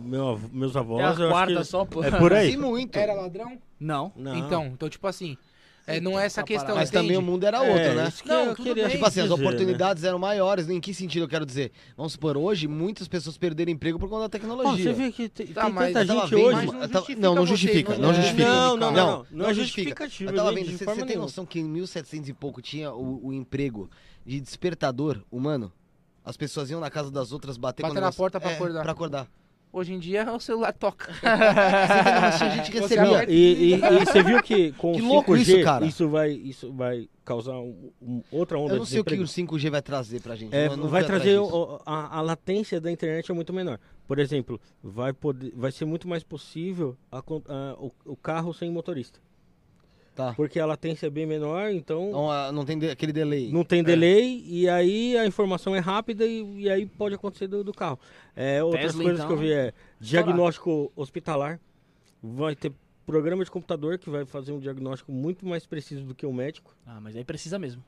meu 0.00 0.28
avô- 0.28 0.48
meus 0.52 0.76
avós, 0.76 1.00
É 1.00 1.02
a 1.02 1.06
eu 1.06 1.12
acho 1.12 1.28
quarta 1.30 1.54
que 1.56 1.64
só, 1.64 1.84
pô. 1.84 2.02
é 2.04 2.10
por 2.12 2.32
aí. 2.32 2.52
Sim, 2.52 2.58
muito. 2.58 2.96
Era 2.96 3.12
ladrão? 3.12 3.60
Não. 3.78 4.12
Não. 4.14 4.36
Então, 4.38 4.66
então 4.66 4.88
tipo 4.88 5.06
assim, 5.06 5.36
É, 5.86 6.00
não 6.00 6.18
é 6.18 6.26
essa 6.26 6.42
questão. 6.42 6.76
Mas 6.76 6.90
também 6.90 7.10
o 7.10 7.14
entende? 7.14 7.30
mundo 7.30 7.44
era 7.44 7.56
É, 7.58 7.60
outro, 7.72 7.94
né? 7.94 8.08
isso 8.08 8.22
que 8.22 8.28
Não, 8.28 8.44
eu 8.44 8.54
tudo 8.54 8.66
queria 8.66 8.84
bem. 8.84 8.92
Tipo 8.92 9.06
assim, 9.06 9.20
as 9.20 9.28
dizer, 9.28 9.36
né? 9.40 9.46
oportunidades 9.48 10.04
eram 10.04 10.18
maiores. 10.18 10.68
Em 10.68 10.80
que 10.80 10.94
sentido 10.94 11.24
eu 11.24 11.28
quero 11.28 11.44
dizer? 11.44 11.72
Vamos 11.96 12.12
supor, 12.12 12.36
hoje 12.36 12.68
muitas 12.68 13.08
pessoas 13.08 13.36
perderam 13.36 13.72
emprego 13.72 13.98
por 13.98 14.08
conta 14.08 14.22
da 14.22 14.28
tecnologia. 14.28 14.84
você 14.84 14.92
vê 14.92 15.10
que 15.10 15.28
tem, 15.28 15.46
Tá, 15.48 15.64
tem 15.64 15.72
mas 15.72 15.92
tanta 15.92 16.00
eu 16.00 16.06
tava 16.06 16.20
gente 16.20 16.30
vendo, 16.34 16.46
hoje. 16.46 16.66
não 16.66 16.72
justifica 16.86 17.18
não, 17.20 17.46
justifica, 17.46 17.92
não 17.92 17.98
não 18.02 18.10
é. 18.10 18.14
justifica. 18.14 18.48
Não, 18.48 18.76
não, 18.76 18.92
Não, 18.92 18.92
não. 18.92 19.26
Não 19.30 19.46
é 19.46 19.54
justifica. 19.54 20.04
justificativa 20.04 20.30
Eu 20.30 20.36
tava 20.36 20.48
de- 20.50 20.54
vendo, 20.56 20.64
de 20.66 20.78
você, 20.78 20.84
você 20.84 21.06
tem 21.06 21.16
noção 21.16 21.46
que 21.46 21.58
em 21.60 21.64
1700 21.64 22.28
e 22.28 22.32
pouco 22.32 22.62
tinha 22.62 22.92
o, 22.92 23.26
o 23.28 23.32
emprego 23.32 23.90
de 24.24 24.40
despertador 24.40 25.22
humano? 25.30 25.72
As 26.24 26.36
pessoas 26.36 26.70
iam 26.70 26.80
na 26.80 26.90
casa 26.90 27.10
das 27.10 27.32
outras 27.32 27.56
bater 27.56 27.82
Bater 27.82 27.94
quando 27.94 28.02
na 28.04 28.12
porta 28.12 28.38
pra 28.38 28.50
É, 28.50 28.54
acordar. 28.54 28.82
Pra 28.82 28.92
acordar. 28.92 29.26
Hoje 29.72 29.92
em 29.94 29.98
dia 30.00 30.32
o 30.32 30.40
celular 30.40 30.72
toca. 30.72 31.12
Você 31.22 32.38
tinha 32.38 32.50
gente 32.56 32.72
recebia. 32.72 33.24
E, 33.30 33.34
e- 33.34 33.74
e 33.74 34.04
você 34.04 34.22
viu 34.22 34.42
que 34.42 34.72
com 34.72 34.92
Que 34.92 35.00
o 35.02 35.06
louco 35.06 35.32
5G 35.32 35.40
isso, 35.42 35.62
cara. 35.64 35.86
isso 35.86 36.08
vai, 36.08 36.30
isso 36.32 36.72
vai 36.72 37.08
causar 37.24 37.52
um- 37.58 37.92
um- 38.02 38.22
outra 38.32 38.58
onda 38.58 38.72
Eu 38.74 38.78
não 38.78 38.84
de 38.84 38.90
sei 38.90 39.00
o 39.00 39.04
que 39.04 39.14
o 39.14 39.26
5G 39.28 39.70
vai 39.70 39.80
trazer 39.80 40.20
pra 40.20 40.34
gente. 40.34 40.52
É, 40.54 40.68
vai 40.68 41.04
trazer 41.04 41.38
o- 41.38 41.80
a, 41.86 42.18
a 42.18 42.20
latência 42.20 42.80
da 42.80 42.90
internet 42.90 43.30
é 43.30 43.34
muito 43.34 43.52
menor. 43.52 43.78
Por 44.08 44.18
exemplo, 44.18 44.60
vai 44.82 45.12
poder, 45.12 45.52
vai 45.54 45.70
ser 45.70 45.84
muito 45.84 46.08
mais 46.08 46.24
possível 46.24 46.96
a 47.12 47.18
a- 47.18 47.76
o, 47.78 47.92
o 48.06 48.16
carro 48.16 48.52
sem 48.52 48.70
motorista, 48.72 49.20
Tá. 50.20 50.34
porque 50.34 50.58
a 50.60 50.66
latência 50.66 51.06
é 51.06 51.10
bem 51.10 51.26
menor, 51.26 51.70
então 51.70 52.10
Não, 52.10 52.30
ah, 52.30 52.52
não 52.52 52.64
tem 52.64 52.78
de- 52.78 52.90
aquele 52.90 53.12
delay. 53.12 53.50
não 53.52 53.64
tem 53.64 53.82
delay 53.82 54.42
e 54.46 54.68
aí 54.68 55.16
a 55.16 55.26
informação 55.26 55.74
é 55.74 55.78
rápida 55.78 56.24
e, 56.26 56.62
e 56.62 56.70
aí 56.70 56.86
pode 56.86 57.14
acontecer 57.14 57.46
do, 57.46 57.64
do 57.64 57.72
carro. 57.72 57.98
É, 58.36 58.62
outras 58.62 58.86
Tesla, 58.86 59.02
coisas 59.02 59.20
então, 59.24 59.28
que 59.28 59.34
eu 59.34 59.38
vi 59.38 59.52
é 59.52 59.72
diagnóstico 59.98 60.92
hospitalar, 60.94 61.60
vai 62.22 62.54
ter 62.54 62.72
programa 63.06 63.44
de 63.44 63.50
computador 63.50 63.98
que 63.98 64.08
vai 64.10 64.24
fazer 64.24 64.52
um 64.52 64.60
diagnóstico 64.60 65.10
muito 65.10 65.44
mais 65.46 65.66
preciso 65.66 66.04
do 66.04 66.14
que 66.14 66.24
o 66.26 66.32
médico. 66.32 66.76
Ah, 66.86 67.00
mas 67.00 67.16
aí 67.16 67.24
precisa 67.24 67.58
mesmo. 67.58 67.82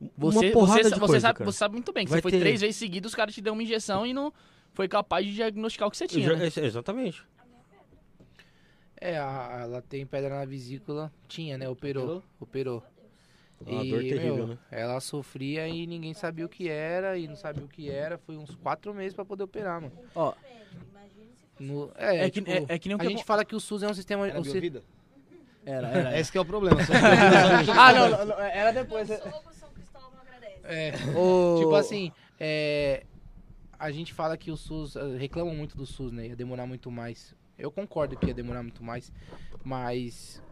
Uma 0.00 0.32
Você, 0.32 0.50
porrada 0.50 0.82
você, 0.82 0.90
de 0.94 0.98
você 0.98 1.06
coisa, 1.06 1.20
sabe, 1.20 1.38
cara. 1.38 1.50
você 1.52 1.58
sabe 1.58 1.74
muito 1.74 1.92
bem 1.92 2.04
que 2.06 2.10
Vai 2.10 2.18
você 2.20 2.22
foi 2.22 2.30
ter- 2.30 2.40
três 2.40 2.60
vezes 2.60 2.76
seguidas, 2.76 3.10
os 3.10 3.14
caras 3.14 3.34
te 3.34 3.42
deu 3.42 3.52
uma 3.52 3.62
injeção 3.62 4.06
e 4.06 4.14
não 4.14 4.32
foi 4.72 4.88
capaz 4.88 5.26
de 5.26 5.34
diagnosticar 5.34 5.88
o 5.88 5.90
que 5.90 5.96
você 5.98 6.06
tinha. 6.06 6.24
Já- 6.26 6.36
né? 6.36 6.46
é- 6.56 6.64
exatamente. 6.64 7.22
É, 9.00 9.18
a- 9.18 9.60
ela 9.62 9.82
tem 9.82 10.04
pedra 10.04 10.38
na 10.38 10.44
vesícula. 10.44 11.12
Tinha, 11.26 11.56
né? 11.56 11.68
Operou. 11.68 12.22
Operou. 12.38 12.82
A 13.62 13.64
dor 13.84 14.00
terrível, 14.02 14.46
né? 14.46 14.58
Ela 14.70 15.00
sofria 15.00 15.68
e 15.68 15.86
ninguém 15.86 16.14
sabia 16.14 16.46
o 16.46 16.48
que 16.48 16.68
era 16.68 17.18
e 17.18 17.28
não 17.28 17.36
sabia 17.36 17.62
o 17.64 17.68
que 17.68 17.90
era. 17.90 18.16
Foi 18.18 18.36
uns 18.36 18.54
quatro 18.54 18.94
meses 18.94 19.14
pra 19.14 19.24
poder 19.24 19.42
operar, 19.44 19.80
mano. 19.82 19.92
Ó, 20.14 20.32
No- 21.58 21.92
é, 21.94 22.24
É 22.24 22.30
que- 22.30 22.40
tipo, 22.40 22.50
é- 22.50 22.64
é 22.74 22.78
que 22.78 22.88
nem 22.88 22.96
o 22.96 22.98
a 22.98 23.02
que 23.02 23.08
gente 23.10 23.18
acon- 23.18 23.26
fala 23.26 23.44
que 23.44 23.54
o 23.54 23.60
SUS 23.60 23.82
é 23.82 23.88
um 23.88 23.92
sistema. 23.92 24.26
Era 24.26 24.38
um 24.38 24.42
Biovida? 24.42 24.82
era, 25.66 25.88
era. 25.88 26.18
Esse 26.18 26.32
que 26.32 26.38
é 26.38 26.40
o 26.40 26.44
problema. 26.44 26.78
ah, 27.78 27.92
não, 27.92 28.08
não, 28.10 28.24
não, 28.26 28.40
era 28.40 28.72
depois. 28.72 29.06
Soco, 29.08 29.52
São 29.52 29.68
Cristóvão 29.70 30.18
agradece. 30.22 30.60
É, 30.64 30.92
O- 31.18 31.58
tipo 31.58 31.74
assim, 31.74 32.10
é, 32.38 33.04
a 33.78 33.90
gente 33.90 34.14
fala 34.14 34.38
que 34.38 34.50
o 34.50 34.56
SUS, 34.56 34.94
reclamam 35.18 35.54
muito 35.54 35.76
do 35.76 35.84
SUS, 35.84 36.10
né? 36.12 36.28
Ia 36.28 36.36
demorar 36.36 36.64
muito 36.66 36.90
mais. 36.90 37.34
Eu 37.60 37.70
concordo 37.70 38.16
que 38.16 38.26
ia 38.26 38.34
demorar 38.34 38.62
muito 38.62 38.82
mais, 38.82 39.12
mas 39.62 40.42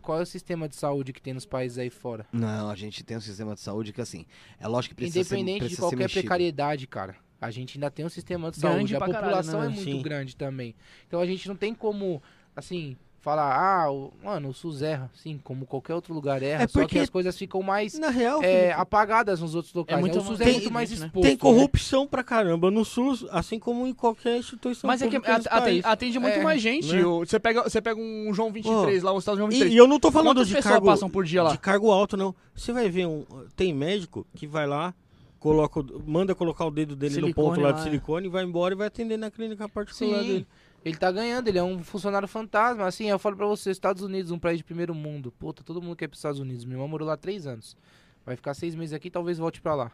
qual 0.00 0.18
é 0.18 0.22
o 0.22 0.26
sistema 0.26 0.68
de 0.68 0.76
saúde 0.76 1.12
que 1.12 1.20
tem 1.20 1.32
nos 1.34 1.46
países 1.46 1.78
aí 1.78 1.90
fora? 1.90 2.26
Não, 2.32 2.70
a 2.70 2.74
gente 2.74 3.02
tem 3.04 3.16
um 3.16 3.20
sistema 3.20 3.54
de 3.54 3.60
saúde 3.60 3.92
que, 3.92 4.00
assim, 4.00 4.26
é 4.58 4.66
lógico 4.66 4.94
que 4.94 5.02
precisa 5.02 5.20
Independente 5.20 5.52
ser, 5.52 5.54
de 5.54 5.60
precisa 5.60 5.80
qualquer 5.82 5.96
ser 5.96 6.02
mexido. 6.02 6.20
precariedade, 6.22 6.86
cara. 6.86 7.16
A 7.40 7.50
gente 7.50 7.76
ainda 7.76 7.90
tem 7.90 8.04
um 8.04 8.08
sistema 8.08 8.50
de 8.50 8.60
Grande 8.60 8.76
saúde. 8.76 8.96
A 8.96 8.98
caralho, 9.00 9.18
população 9.18 9.60
né? 9.60 9.66
é 9.66 9.68
muito 9.68 9.82
Sim. 9.84 10.02
grande 10.02 10.36
também. 10.36 10.74
Então 11.06 11.20
a 11.20 11.26
gente 11.26 11.46
não 11.48 11.56
tem 11.56 11.74
como, 11.74 12.22
assim, 12.56 12.96
falar, 13.24 13.56
ah, 13.56 13.90
o, 13.90 14.12
mano, 14.22 14.50
o 14.50 14.52
SUS 14.54 14.82
erra. 14.82 15.10
Sim, 15.14 15.40
como 15.42 15.64
qualquer 15.64 15.94
outro 15.94 16.12
lugar 16.12 16.42
erra. 16.42 16.64
É 16.64 16.68
Só 16.68 16.80
que 16.80 16.84
porque- 16.84 16.98
as 16.98 17.08
coisas 17.08 17.36
ficam 17.36 17.62
mais 17.62 17.98
Na 17.98 18.10
real, 18.10 18.42
é, 18.42 18.60
Felipe, 18.64 18.80
apagadas 18.80 19.40
nos 19.40 19.54
outros 19.54 19.72
locais. 19.72 19.96
É 19.96 20.00
muito 20.00 20.16
né? 20.16 20.20
O 20.20 20.24
SUS 20.26 20.40
é 20.42 20.44
tem- 20.44 20.52
muito 20.52 20.70
mais 20.70 20.90
né? 20.90 20.96
exposto. 20.96 21.22
tem 21.22 21.30
né? 21.32 21.36
corrupção 21.38 22.06
pra 22.06 22.22
caramba 22.22 22.70
no 22.70 22.84
SUS, 22.84 23.24
assim 23.30 23.58
como 23.58 23.86
em 23.86 23.94
qualquer 23.94 24.36
instituição 24.36 24.86
Mas 24.86 25.00
é 25.00 25.08
que 25.08 25.16
atende, 25.16 25.80
atende 25.82 26.18
muito 26.18 26.38
É, 26.38 26.42
mais 26.42 26.60
gente. 26.60 26.92
né? 26.92 27.02
Você 27.02 27.40
pega, 27.40 27.62
você 27.62 27.80
pega 27.80 27.98
um 27.98 28.32
João 28.34 28.52
23 28.52 29.02
lá, 29.02 29.10
o 29.12 29.16
hospital 29.16 29.36
João 29.38 29.48
23. 29.48 29.72
E, 29.72 29.74
e 29.74 29.78
eu 29.78 29.88
não 29.88 29.98
tô 29.98 30.12
falando 30.12 30.36
Quantas 30.36 30.48
de 30.48 30.60
cargo, 30.62 30.84
passam 30.86 31.08
por 31.08 31.24
dia 31.24 31.42
lá? 31.42 31.52
de 31.52 31.58
cargo 31.58 31.90
alto, 31.90 32.18
não. 32.18 32.34
Você 32.54 32.72
vai 32.74 32.90
ver 32.90 33.06
um. 33.06 33.24
Tem 33.56 33.72
médico 33.72 34.26
que 34.34 34.46
vai 34.46 34.66
lá, 34.66 34.92
coloca, 35.40 35.82
manda 36.06 36.34
colocar 36.34 36.66
o 36.66 36.70
dedo 36.70 36.94
dele 36.94 37.14
no 37.16 37.26
Silicone 37.28 37.48
ponto 37.48 37.60
lá 37.60 37.70
de 37.72 37.74
lá, 37.76 37.80
é. 37.80 37.84
silicone 37.84 38.26
e 38.26 38.30
vai 38.30 38.44
embora 38.44 38.74
e 38.74 38.76
vai 38.76 38.86
atender 38.86 39.16
na 39.16 39.30
clínica 39.30 39.66
particular 39.68 40.20
Sim, 40.22 40.26
dele. 40.28 40.46
Ele 40.84 40.96
tá 40.96 41.10
ganhando, 41.10 41.48
ele 41.48 41.58
é 41.58 41.62
um 41.62 41.82
funcionário 41.82 42.28
fantasma. 42.28 42.86
Assim, 42.86 43.08
eu 43.08 43.18
falo 43.18 43.36
pra 43.36 43.46
você, 43.46 43.70
Estados 43.70 44.02
Unidos, 44.02 44.30
um 44.30 44.38
país 44.38 44.58
de 44.58 44.64
primeiro 44.64 44.94
mundo. 44.94 45.32
Puta, 45.32 45.64
todo 45.64 45.80
mundo 45.80 45.96
quer 45.96 46.04
ir 46.04 46.08
pros 46.08 46.18
Estados 46.18 46.38
Unidos. 46.38 46.64
Minha 46.64 46.76
irmã 46.76 46.86
morou 46.86 47.08
lá 47.08 47.16
três 47.16 47.46
anos. 47.46 47.76
Vai 48.24 48.36
ficar 48.36 48.52
seis 48.54 48.74
meses 48.74 48.92
aqui, 48.92 49.10
talvez 49.10 49.38
volte 49.38 49.60
pra 49.62 49.74
lá. 49.74 49.92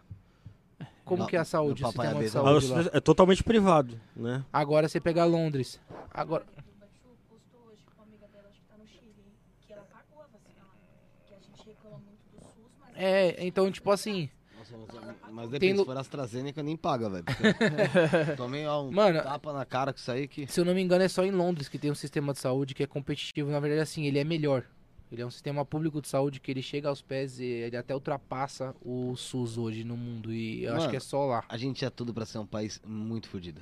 Como 1.05 1.23
Não, 1.23 1.27
que 1.27 1.37
é 1.37 1.41
a 1.41 1.45
saúde, 1.45 1.83
o 1.83 1.87
meu 1.87 1.93
sistema 1.93 2.25
é 2.25 2.29
saúde 2.29 2.67
lá? 2.69 2.91
É 2.93 3.01
totalmente 3.01 3.43
privado, 3.43 4.01
né? 4.15 4.45
Agora 4.53 4.89
você 4.89 5.01
pega 5.01 5.25
Londres. 5.25 5.81
Agora, 6.12 6.45
Batu 6.79 6.93
postou 7.29 7.67
hoje 7.69 7.83
com 7.85 7.95
uma 7.95 8.05
amiga 8.05 8.29
dela, 8.29 8.49
acho 8.49 8.61
que 8.61 8.81
no 8.81 8.87
Chile, 8.87 9.15
que 9.67 9.73
ela 9.73 9.83
pagou 9.83 10.23
a 10.23 10.27
vacina 10.27 10.61
lá. 10.65 10.75
Que 11.27 11.35
a 11.35 11.39
gente 11.39 11.67
reclama 11.67 11.99
muito 11.99 12.21
do 12.33 12.41
SUS, 12.41 12.71
mas. 12.81 12.95
é, 12.97 13.45
então, 13.45 13.69
tipo 13.73 13.91
assim, 13.91 14.31
mas- 15.31 15.51
depende, 15.51 15.75
lu- 15.75 15.79
se 15.81 15.85
for 15.87 15.97
AstraZeneca, 15.99 16.62
nem 16.62 16.77
paga, 16.77 17.09
velho. 17.11 17.25
Tomei 18.37 18.67
ó, 18.67 18.83
um 18.85 18.91
Mano- 18.91 19.23
tapa 19.23 19.53
na 19.53 19.65
cara 19.65 19.93
com 19.93 19.99
isso 19.99 20.11
aí 20.11 20.27
que... 20.29 20.47
se 20.47 20.61
eu 20.61 20.65
não 20.65 20.75
me 20.75 20.81
engano, 20.83 21.03
é 21.05 21.09
só 21.09 21.25
em 21.25 21.31
Londres 21.31 21.69
que 21.69 21.79
tem 21.79 21.91
um 21.91 21.95
sistema 21.95 22.33
de 22.33 22.39
saúde 22.39 22.75
que 22.75 22.83
é 22.83 22.87
competitivo. 22.87 23.51
Na 23.51 23.61
verdade, 23.61 23.83
assim, 23.83 24.05
ele 24.07 24.19
é 24.19 24.25
melhor. 24.25 24.65
Ele 25.12 25.23
é 25.23 25.27
um 25.27 25.31
sistema 25.31 25.65
público 25.65 26.01
de 26.01 26.07
saúde 26.07 26.39
que 26.39 26.51
ele 26.53 26.62
chega 26.62 26.89
aos 26.89 27.03
pés 27.03 27.41
e 27.41 27.45
ele 27.45 27.77
até 27.77 27.93
ultrapassa 27.93 28.75
o 28.81 29.17
SUS 29.17 29.59
hoje 29.59 29.83
no 29.83 29.97
mundo. 29.97 30.33
E 30.33 30.62
eu 30.62 30.71
acho 30.71 30.81
Mano, 30.83 30.91
que 30.91 30.97
é 30.97 31.01
só 31.01 31.27
lá. 31.27 31.45
A 31.49 31.57
gente 31.57 31.85
é 31.85 31.91
tudo 31.91 32.15
pra 32.15 32.25
ser 32.25 32.39
um 32.39 32.47
país 32.47 32.81
muito 32.87 33.29
fodido. 33.29 33.61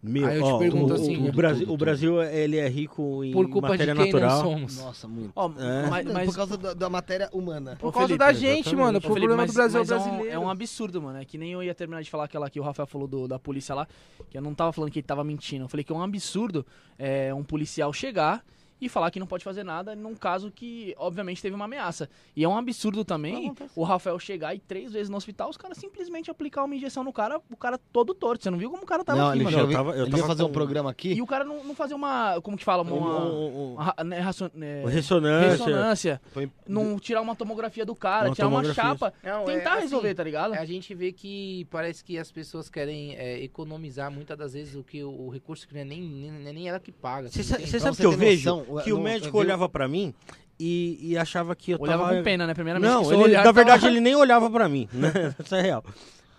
Meu, 0.00 0.26
Aí 0.28 0.36
eu 0.38 0.44
te 0.44 0.48
ó, 0.52 0.58
pergunto 0.58 0.92
o, 0.92 0.96
assim, 0.96 1.16
o, 1.16 1.24
tudo, 1.26 1.36
Brasil, 1.36 1.60
tudo, 1.66 1.74
o 1.74 1.76
Brasil 1.76 2.22
ele 2.22 2.56
é 2.56 2.68
rico 2.68 3.24
em 3.24 3.32
Por 3.32 3.48
culpa 3.50 3.66
de 3.68 3.72
matéria 3.72 3.94
quem 3.96 4.04
natural. 4.04 4.30
não 4.30 4.42
somos. 4.52 4.78
Nossa, 4.78 5.08
muito. 5.08 5.32
Ó, 5.34 5.50
É. 5.58 5.90
mas, 5.90 6.06
mas- 6.06 6.26
Por 6.26 6.36
causa 6.36 6.56
da, 6.56 6.72
da 6.72 6.88
matéria 6.88 7.28
humana. 7.32 7.74
Por 7.80 7.92
causa 7.92 8.06
Felipe, 8.06 8.18
da 8.24 8.32
gente, 8.32 8.44
exatamente. 8.68 8.76
mano. 8.76 8.98
O 8.98 9.00
Felipe, 9.00 9.18
problema 9.18 9.36
mas- 9.42 9.50
do 9.50 9.54
Brasil 9.54 9.80
mas 9.80 9.90
é 9.90 9.94
é 9.94 9.96
o 9.96 10.00
um- 10.00 10.04
brasileiro. 10.04 10.34
É 10.36 10.38
um 10.38 10.48
absurdo, 10.48 11.02
mano. 11.02 11.18
É 11.18 11.24
que 11.24 11.36
nem 11.36 11.50
eu 11.52 11.62
ia 11.64 11.74
terminar 11.74 12.00
de 12.00 12.08
falar 12.10 12.24
aquela 12.26 12.48
que 12.48 12.60
o 12.60 12.62
Rafael 12.62 12.86
falou 12.86 13.08
do- 13.08 13.26
da 13.26 13.40
polícia 13.40 13.74
lá, 13.74 13.88
que 14.30 14.38
eu 14.38 14.42
não 14.42 14.54
tava 14.54 14.72
falando 14.72 14.92
que 14.92 15.00
ele 15.00 15.06
tava 15.06 15.24
mentindo. 15.24 15.64
Eu 15.64 15.68
falei 15.68 15.82
que 15.82 15.92
é 15.92 15.96
um 15.96 16.02
absurdo 16.02 16.64
é, 16.96 17.34
um 17.34 17.42
policial 17.42 17.92
chegar 17.92 18.44
e 18.80 18.88
falar 18.88 19.10
que 19.10 19.18
não 19.20 19.26
pode 19.26 19.44
fazer 19.44 19.64
nada 19.64 19.94
num 19.96 20.14
caso 20.14 20.50
que, 20.50 20.94
obviamente, 20.98 21.40
teve 21.42 21.54
uma 21.54 21.64
ameaça. 21.64 22.08
E 22.36 22.44
é 22.44 22.48
um 22.48 22.56
absurdo 22.56 23.04
também 23.04 23.52
o 23.74 23.82
Rafael 23.82 24.18
chegar 24.18 24.54
e 24.54 24.58
três 24.58 24.92
vezes 24.92 25.08
no 25.08 25.16
hospital, 25.16 25.50
os 25.50 25.56
caras 25.56 25.78
simplesmente 25.78 26.30
aplicar 26.30 26.64
uma 26.64 26.74
injeção 26.74 27.02
no 27.04 27.12
cara, 27.12 27.40
o 27.50 27.56
cara 27.56 27.78
todo 27.92 28.14
torto. 28.14 28.42
Você 28.44 28.50
não 28.50 28.58
viu 28.58 28.70
como 28.70 28.82
o 28.82 28.86
cara 28.86 29.02
tava 29.04 29.18
não, 29.18 29.28
aqui, 29.30 29.42
mano? 29.42 29.58
eu 29.58 29.70
tava- 29.70 29.90
eu 29.90 29.94
ele 29.96 30.04
tava 30.04 30.16
veio 30.16 30.26
fazer 30.26 30.42
com- 30.42 30.48
um 30.48 30.52
programa 30.52 30.90
aqui. 30.90 31.12
E 31.14 31.22
o 31.22 31.26
cara 31.26 31.44
não, 31.44 31.64
não 31.64 31.74
fazer 31.74 31.94
uma. 31.94 32.40
Como 32.42 32.56
que 32.56 32.64
fala? 32.64 32.82
Uma. 32.82 32.94
Um- 32.96 33.32
um- 33.32 33.46
um- 33.46 33.72
uma 33.74 33.82
ra- 33.84 34.04
né, 34.04 34.18
racion- 34.20 34.50
né, 34.54 34.84
Ressonância. 34.86 35.50
ressonância. 35.50 36.20
Foi- 36.32 36.50
Não 36.66 36.98
tirar 36.98 37.20
uma 37.20 37.34
tomografia 37.34 37.84
do 37.84 37.94
cara, 37.94 38.28
Uma 38.28 38.34
tirar 38.34 38.48
uma 38.48 38.64
chapa. 38.74 39.12
Não, 39.22 39.44
tentar 39.44 39.70
é 39.70 39.72
assim, 39.74 39.82
resolver, 39.82 40.14
tá 40.14 40.22
ligado? 40.24 40.54
A 40.54 40.64
gente 40.64 40.94
vê 40.94 41.12
que 41.12 41.66
parece 41.70 42.04
que 42.04 42.18
as 42.18 42.30
pessoas 42.30 42.68
querem 42.68 43.14
é, 43.16 43.42
economizar 43.42 44.10
muitas 44.10 44.36
das 44.38 44.52
vezes 44.52 44.74
o 44.74 44.82
que 44.84 45.02
o, 45.02 45.10
o 45.26 45.28
recurso 45.30 45.66
que 45.66 45.74
não 45.74 45.80
é 45.80 45.84
nem, 45.84 46.00
nem, 46.02 46.48
é 46.48 46.52
nem 46.52 46.68
ela 46.68 46.78
que 46.78 46.92
paga. 46.92 47.28
Você 47.28 47.42
sabe 47.42 47.64
você 47.66 47.96
que 48.02 48.06
eu 48.06 48.12
vejo? 48.12 48.64
Que 48.84 48.92
o 48.92 48.96
não- 48.96 49.02
médico 49.02 49.28
eu 49.28 49.32
vi- 49.32 49.46
olhava 49.46 49.68
pra 49.68 49.86
mim 49.88 50.14
e, 50.58 50.98
e 51.12 51.16
achava 51.18 51.54
que 51.56 51.72
eu 51.72 51.78
Olhava 51.80 52.04
tava... 52.04 52.16
com 52.16 52.22
pena, 52.22 52.46
né? 52.46 52.54
Primeiramente. 52.54 52.88
Não, 52.90 53.04
ele- 53.12 53.22
olhar, 53.22 53.44
na 53.44 53.52
verdade 53.52 53.80
tava- 53.82 53.92
ele 53.92 54.00
nem 54.00 54.14
olhava 54.16 54.50
pra 54.50 54.68
mim, 54.68 54.88
né? 54.92 55.10
Isso 55.44 55.54
é 55.54 55.60
real. 55.62 55.84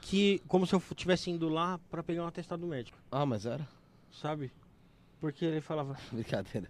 Que 0.01 0.41
como 0.47 0.65
se 0.65 0.73
eu 0.73 0.81
estivesse 0.91 1.29
indo 1.29 1.47
lá 1.49 1.79
pra 1.89 2.01
pegar 2.01 2.23
um 2.23 2.27
atestado 2.27 2.65
médico, 2.65 2.97
Ah, 3.11 3.25
mas 3.25 3.45
era? 3.45 3.67
sabe? 4.11 4.51
Porque 5.21 5.45
ele 5.45 5.61
falava, 5.61 5.95
Brincadeira. 6.11 6.67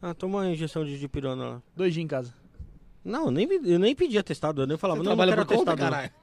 ah, 0.00 0.14
toma 0.14 0.38
uma 0.38 0.50
injeção 0.50 0.84
de 0.84 0.98
dipirona 0.98 1.44
lá. 1.44 1.62
Dois 1.76 1.92
dias 1.94 2.04
em 2.04 2.08
casa. 2.08 2.32
Não, 3.04 3.24
eu 3.26 3.30
nem, 3.32 3.48
eu 3.64 3.78
nem 3.80 3.94
pedi 3.96 4.16
atestado, 4.16 4.62
eu 4.62 4.66
nem 4.66 4.76
falava, 4.78 5.00
Você 5.00 5.04
não, 5.04 5.10
não 5.10 5.16
trabalha 5.16 5.34
quero 5.36 5.46
por 5.46 5.56
conta, 5.56 5.72
atestado. 5.72 5.90
não. 5.96 6.22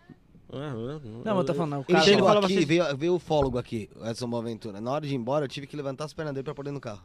É, 0.52 0.66
é, 0.66 1.00
Não, 1.26 1.38
eu 1.38 1.44
tô 1.44 1.54
falando, 1.54 1.74
o 1.74 1.76
Ele 1.82 1.86
cara. 1.86 2.00
ele 2.00 2.06
chegou 2.06 2.28
falava 2.28 2.46
aqui, 2.48 2.58
assim- 2.58 2.66
veio, 2.66 2.98
veio 2.98 3.14
o 3.16 3.20
fólogo 3.20 3.58
aqui, 3.60 3.90
o 3.96 4.08
Edson 4.08 4.28
Boaventura. 4.30 4.80
Na 4.82 4.92
hora 4.92 5.06
de 5.06 5.14
ir 5.14 5.18
embora, 5.18 5.44
eu 5.46 5.50
tive 5.50 5.68
que 5.68 5.76
levantar 5.76 6.06
as 6.06 6.14
pernas 6.14 6.34
dele 6.34 6.44
pra 6.46 6.56
pôr 6.56 6.66
no 6.72 6.80
carro. 6.80 7.02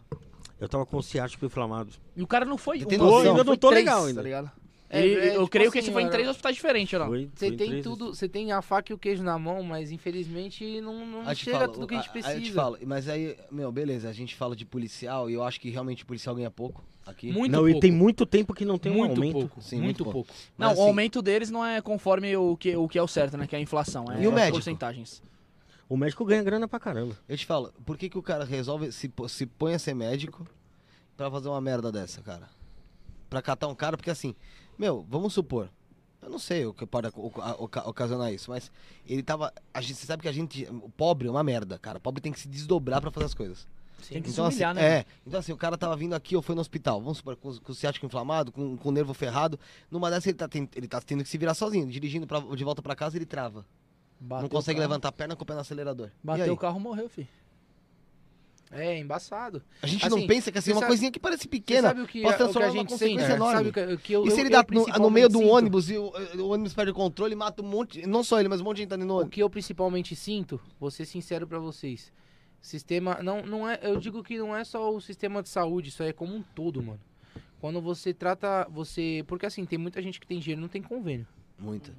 Eu 0.65 0.69
tava 0.69 0.87
com 0.87 0.97
o 0.97 1.03
ciático 1.03 1.45
inflamado. 1.45 1.91
E 2.17 2.23
o 2.23 2.27
cara 2.27 2.45
não 2.45 2.57
foi. 2.59 2.79
Você 2.81 2.87
tem 2.87 2.99
um, 2.99 3.05
noção? 3.05 3.21
ele 3.21 3.29
Ainda 3.31 3.45
não 3.45 3.57
tô 3.57 3.69
três, 3.69 3.85
legal 3.85 4.05
ainda. 4.05 4.21
Tá 4.21 4.25
ligado? 4.25 4.51
É, 4.91 5.01
é, 5.01 5.29
eu 5.29 5.33
tipo 5.41 5.49
creio 5.49 5.73
que 5.73 5.79
assim, 5.79 5.87
esse 5.89 5.93
foi 5.93 6.03
em 6.03 6.11
três 6.11 6.29
hospitais 6.29 6.55
diferentes, 6.55 6.97
não? 6.99 7.09
Foi- 7.09 7.29
Você 7.35 7.49
foi 7.49 7.57
tem 7.57 7.69
três 7.71 7.83
tudo, 7.85 8.15
você 8.15 8.29
tem 8.29 8.53
a 8.53 8.63
faca 8.63 8.93
e 8.93 8.95
o 8.95 8.99
queijo 8.99 9.23
na 9.25 9.37
mão, 9.39 9.63
mas 9.63 9.91
infelizmente 9.91 10.81
não, 10.81 11.05
não 11.07 11.35
chega 11.35 11.59
falo, 11.61 11.73
tudo 11.73 11.87
que 11.87 11.95
a 11.95 11.97
gente 11.99 12.07
aí 12.09 12.13
precisa. 12.13 12.37
eu 12.37 12.43
te 12.43 12.53
falo, 12.53 12.79
mas 12.87 13.09
aí, 13.09 13.37
meu, 13.51 13.73
beleza, 13.73 14.09
a 14.09 14.13
gente 14.13 14.37
fala 14.37 14.55
de 14.55 14.65
policial 14.65 15.29
e 15.29 15.35
eu 15.35 15.43
acho 15.43 15.61
que 15.61 15.69
realmente 15.71 16.05
o 16.05 16.07
policial 16.07 16.35
ganha 16.37 16.51
pouco 16.51 16.85
aqui. 17.05 17.33
Muito 17.33 17.51
não, 17.51 17.61
pouco. 17.63 17.77
e 17.77 17.81
tem 17.81 17.91
muito 17.91 18.25
tempo 18.25 18.55
que 18.55 18.65
não 18.65 18.79
tem 18.79 18.93
um 18.93 18.97
muito 18.99 19.13
aumento. 19.13 19.33
pouco, 19.33 19.61
Sim, 19.63 19.77
muito, 19.81 20.05
muito 20.05 20.13
pouco. 20.13 20.33
Não, 20.57 20.69
Mas, 20.69 20.79
o 20.79 20.81
assim, 20.83 20.89
aumento 20.91 21.23
deles 21.23 21.51
não 21.51 21.65
é 21.65 21.81
conforme 21.81 22.37
o 22.37 22.57
que, 22.57 22.77
o 22.77 22.87
que 22.87 22.99
é 22.99 23.03
o 23.03 23.09
certo, 23.09 23.37
né? 23.37 23.47
Que 23.49 23.57
é 23.57 23.59
a 23.59 23.63
inflação. 23.63 24.05
É 24.13 24.23
E 24.23 24.29
o 24.29 24.33
médico? 24.33 24.53
porcentagens. 24.59 25.23
O 25.89 25.97
médico 25.97 26.25
ganha 26.25 26.43
grana 26.43 26.67
pra 26.67 26.81
caramba. 26.81 27.17
Eu 27.29 27.37
te 27.37 27.45
falo, 27.47 27.73
por 27.85 27.97
que, 27.99 28.09
que 28.09 28.19
o 28.19 28.23
cara 28.23 28.45
resolve 28.45 28.91
se, 28.91 29.13
se 29.29 29.47
põe 29.47 29.75
a 29.75 29.79
ser 29.79 29.95
médico 29.95 30.47
pra 31.17 31.31
fazer 31.31 31.49
uma 31.49 31.61
merda 31.61 31.91
dessa, 31.93 32.21
cara? 32.23 32.49
pra 33.29 33.43
catar 33.43 33.67
um 33.67 33.75
cara, 33.75 33.97
porque 33.97 34.11
assim, 34.11 34.33
meu, 34.79 35.05
vamos 35.11 35.33
supor. 35.35 35.69
Eu 36.23 36.31
não 36.31 36.39
sei 36.39 36.65
o 36.67 36.73
que 36.73 36.87
pode 36.87 37.09
ocasionar 37.85 38.33
isso, 38.33 38.51
mas 38.51 38.71
ele 39.07 39.23
tava. 39.23 39.53
A 39.73 39.81
gente, 39.81 39.97
você 39.97 40.07
sabe 40.07 40.23
que 40.23 40.29
a 40.29 40.33
gente. 40.33 40.65
O 40.71 40.89
pobre 40.89 41.27
é 41.29 41.31
uma 41.31 41.43
merda, 41.43 41.79
cara. 41.79 41.99
O 41.99 42.01
pobre 42.01 42.21
tem 42.21 42.33
que 42.33 42.39
se 42.41 42.47
desdobrar 42.49 43.01
pra 43.01 43.11
fazer 43.11 43.27
as 43.27 43.35
coisas. 43.35 43.67
Tem 44.09 44.23
que 44.23 44.29
se 44.29 44.35
Então, 44.35 44.45
assim, 44.47 44.57
humilhar, 44.57 44.75
né? 44.75 44.99
é, 45.01 45.07
então 45.27 45.41
assim, 45.41 45.53
o 45.53 45.57
cara 45.57 45.77
tava 45.77 45.97
vindo 45.97 46.15
aqui 46.15 46.37
ou 46.37 46.43
foi 46.43 46.55
no 46.55 46.61
hospital, 46.61 47.01
vamos 47.01 47.19
supor, 47.19 47.37
com, 47.37 47.55
com 47.59 47.73
o 47.73 47.75
ciático 47.75 48.05
inflamado, 48.07 48.53
com, 48.53 48.77
com 48.77 48.89
o 48.89 48.93
nervo 48.93 49.13
ferrado, 49.15 49.59
numa 49.91 50.11
dessas 50.11 50.27
ele 50.29 50.37
tá, 50.39 50.47
ten- 50.47 50.69
ele 50.77 50.87
tá 50.87 51.01
tendo 51.01 51.23
que 51.25 51.29
se 51.29 51.39
virar 51.39 51.55
sozinho, 51.55 51.87
dirigindo 51.89 52.27
pra- 52.27 52.41
de 52.41 52.65
volta 52.65 52.83
pra 52.83 52.95
casa 52.95 53.17
ele 53.17 53.25
trava. 53.27 53.65
Bateu 54.27 54.43
não 54.43 54.49
consegue 54.49 54.81
levantar 54.81 55.09
a 55.09 55.13
perna 55.13 55.37
com 55.37 55.43
o 55.43 55.47
pé 55.47 55.55
no 55.55 55.61
acelerador. 55.61 56.11
Bateu 56.23 56.53
o 56.53 56.57
carro, 56.57 56.81
morreu, 56.81 57.09
filho. 57.09 57.29
É, 58.71 58.99
embaçado. 58.99 59.63
A 59.83 59.87
gente 59.87 60.05
Assim, 60.05 60.17
não 60.21 60.27
pensa 60.27 60.51
que 60.51 60.59
assim, 60.59 60.73
uma 60.73 60.81
sabe- 60.81 60.89
coisinha 60.91 61.11
que 61.13 61.21
parece 61.21 61.47
pequena 61.47 61.89
sabe 61.89 62.01
o 62.01 62.07
que, 62.09 62.23
pode 62.23 62.35
o 62.35 62.37
que 62.37 62.43
transformar 62.43 62.67
a 62.67 62.71
numa 62.71 62.81
gente 62.81 62.89
consequência 62.91 63.21
sente? 63.27 63.37
enorme. 63.37 63.55
Sabe 63.57 63.69
o 63.69 63.73
que, 63.73 63.81
o 63.95 63.99
que 63.99 64.13
eu, 64.15 64.27
E 64.27 64.31
se 64.33 64.41
ele 64.41 64.49
eu 64.49 64.53
dá 64.53 64.65
no, 64.69 64.87
no 65.05 65.11
meio 65.11 65.29
do 65.29 65.39
sinto? 65.39 65.49
ônibus 65.51 65.91
e 65.91 65.97
o, 65.97 66.13
o 66.41 66.49
ônibus 66.49 66.75
perde 66.75 66.91
o 66.91 66.95
controle 66.95 67.35
e 67.35 67.37
mata 67.37 67.63
um 67.63 67.67
monte, 67.67 68.05
não 68.05 68.25
só 68.25 68.41
ele, 68.41 68.49
mas 68.49 68.61
um 68.61 68.65
monte 68.65 68.77
de 68.79 68.83
gente 68.83 68.89
tá 68.91 68.97
dentro 68.97 69.09
do 69.09 69.15
O 69.15 69.17
ônibus. 69.19 69.35
que 69.35 69.43
eu 69.43 69.49
principalmente 69.51 70.17
sinto, 70.17 70.61
vou 70.81 70.91
ser 70.91 71.05
sincero 71.05 71.47
pra 71.47 71.59
vocês. 71.61 72.13
Sistema, 72.61 73.19
não, 73.23 73.43
não 73.43 73.69
é, 73.69 73.79
eu 73.83 73.97
digo 74.01 74.25
que 74.25 74.39
não 74.39 74.57
é 74.57 74.65
só 74.65 74.93
o 74.93 75.01
sistema 75.01 75.41
de 75.43 75.51
saúde, 75.51 75.91
isso 75.91 76.03
aí 76.03 76.09
é 76.09 76.13
como 76.13 76.35
um 76.35 76.43
todo, 76.43 76.83
mano. 76.83 77.01
Quando 77.61 77.81
você 77.81 78.13
trata, 78.13 78.67
você, 78.71 79.23
porque 79.29 79.47
assim, 79.47 79.65
tem 79.65 79.79
muita 79.79 80.03
gente 80.03 80.19
que 80.19 80.27
tem 80.27 80.41
dinheiro 80.41 80.61
e 80.61 80.63
não 80.63 80.69
tem 80.69 80.83
convênio. 80.83 81.27
Muita. 81.59 81.93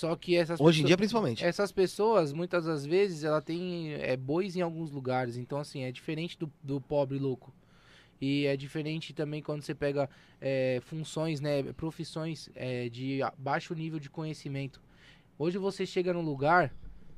Só 0.00 0.16
que 0.16 0.34
essas 0.34 0.58
Hoje 0.58 0.78
em 0.80 0.82
pessoas- 0.82 0.86
dia, 0.88 0.96
principalmente. 0.96 1.44
essas 1.44 1.70
pessoas, 1.70 2.32
muitas 2.32 2.64
das 2.64 2.86
vezes, 2.86 3.22
ela 3.22 3.42
tem 3.42 3.92
é, 3.92 4.16
bois 4.16 4.56
em 4.56 4.62
alguns 4.62 4.90
lugares. 4.90 5.36
Então, 5.36 5.58
assim, 5.58 5.82
é 5.82 5.92
diferente 5.92 6.38
do, 6.38 6.50
do 6.62 6.80
pobre 6.80 7.18
louco. 7.18 7.52
E 8.18 8.46
é 8.46 8.56
diferente 8.56 9.12
também 9.12 9.42
quando 9.42 9.60
você 9.62 9.74
pega 9.74 10.08
é, 10.40 10.80
funções, 10.84 11.40
né, 11.40 11.62
profissões 11.74 12.48
é, 12.54 12.88
de 12.88 13.20
baixo 13.36 13.74
nível 13.74 13.98
de 14.00 14.08
conhecimento. 14.08 14.80
Hoje 15.38 15.58
você 15.58 15.84
chega 15.84 16.12
num 16.14 16.22
lugar, 16.22 16.74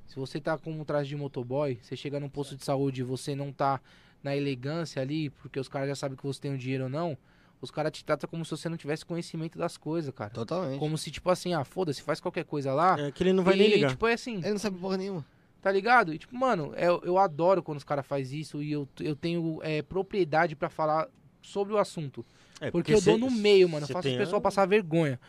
se 0.07 0.17
você 0.17 0.41
tá 0.41 0.59
com 0.59 0.73
um 0.73 0.85
traje 0.85 1.09
de 1.11 1.17
motoboy, 1.17 1.79
você 1.83 1.95
chega 1.97 2.19
num 2.19 2.29
posto 2.29 2.57
de 2.57 2.65
saúde 2.65 3.01
e 3.01 3.05
você 3.05 3.35
não 3.37 3.53
tá 3.53 3.81
na 4.25 4.37
elegância 4.37 5.01
ali, 5.03 5.31
porque 5.31 5.59
os 5.59 5.69
caras 5.69 5.89
já 5.89 5.95
sabem 5.97 6.17
que 6.17 6.25
você 6.27 6.41
tem 6.41 6.53
o 6.55 6.59
dinheiro 6.59 6.85
ou 6.85 6.91
não, 6.91 7.17
os 7.63 7.71
caras 7.71 7.93
te 7.93 8.05
tratam 8.05 8.29
como 8.29 8.45
se 8.45 8.51
você 8.51 8.69
não 8.69 8.77
tivesse 8.77 9.07
conhecimento 9.07 9.57
das 9.57 9.77
coisas, 9.79 10.13
cara. 10.15 10.31
Totalmente. 10.31 10.79
Como 10.79 10.99
se, 10.99 11.11
tipo 11.11 11.31
assim, 11.31 11.55
ah, 11.55 11.65
foda-se, 11.65 12.03
faz 12.03 12.21
qualquer 12.21 12.45
coisa 12.45 12.75
lá. 12.75 12.99
É 13.01 13.11
que 13.13 13.23
ele 13.23 13.33
não 13.33 13.43
vai 13.45 13.55
e, 13.55 13.59
nem 13.59 13.71
ligar. 13.77 13.91
tipo, 13.91 14.07
é 14.07 14.13
assim, 14.15 14.37
Ele 14.39 14.51
não 14.51 14.59
sabe 14.59 14.79
porra 14.79 14.97
nenhuma. 14.99 15.25
Tá 15.63 15.71
ligado? 15.71 16.13
E, 16.13 16.19
tipo, 16.19 16.35
mano, 16.37 16.75
eu, 16.77 17.01
eu 17.05 17.17
adoro 17.19 17.63
quando 17.63 17.79
os 17.79 17.85
caras 17.85 18.05
fazem 18.05 18.41
isso 18.41 18.61
e 18.61 18.73
eu, 18.73 18.87
eu 19.01 19.15
tenho 19.15 19.61
é, 19.63 19.81
propriedade 19.81 20.57
pra 20.57 20.69
falar 20.69 21.09
sobre 21.41 21.73
o 21.73 21.79
assunto. 21.79 22.27
É, 22.61 22.69
Porque, 22.71 22.93
eu 22.93 23.01
dou 23.01 23.15
cê- 23.15 23.21
no 23.21 23.31
meio, 23.31 23.69
mano. 23.69 23.85
Eu 23.85 23.89
faço 23.89 24.03
tem 24.03 24.13
as 24.15 24.19
pessoas 24.19 24.39
a- 24.39 24.43
passar 24.43 24.67
vergonha. 24.67 25.21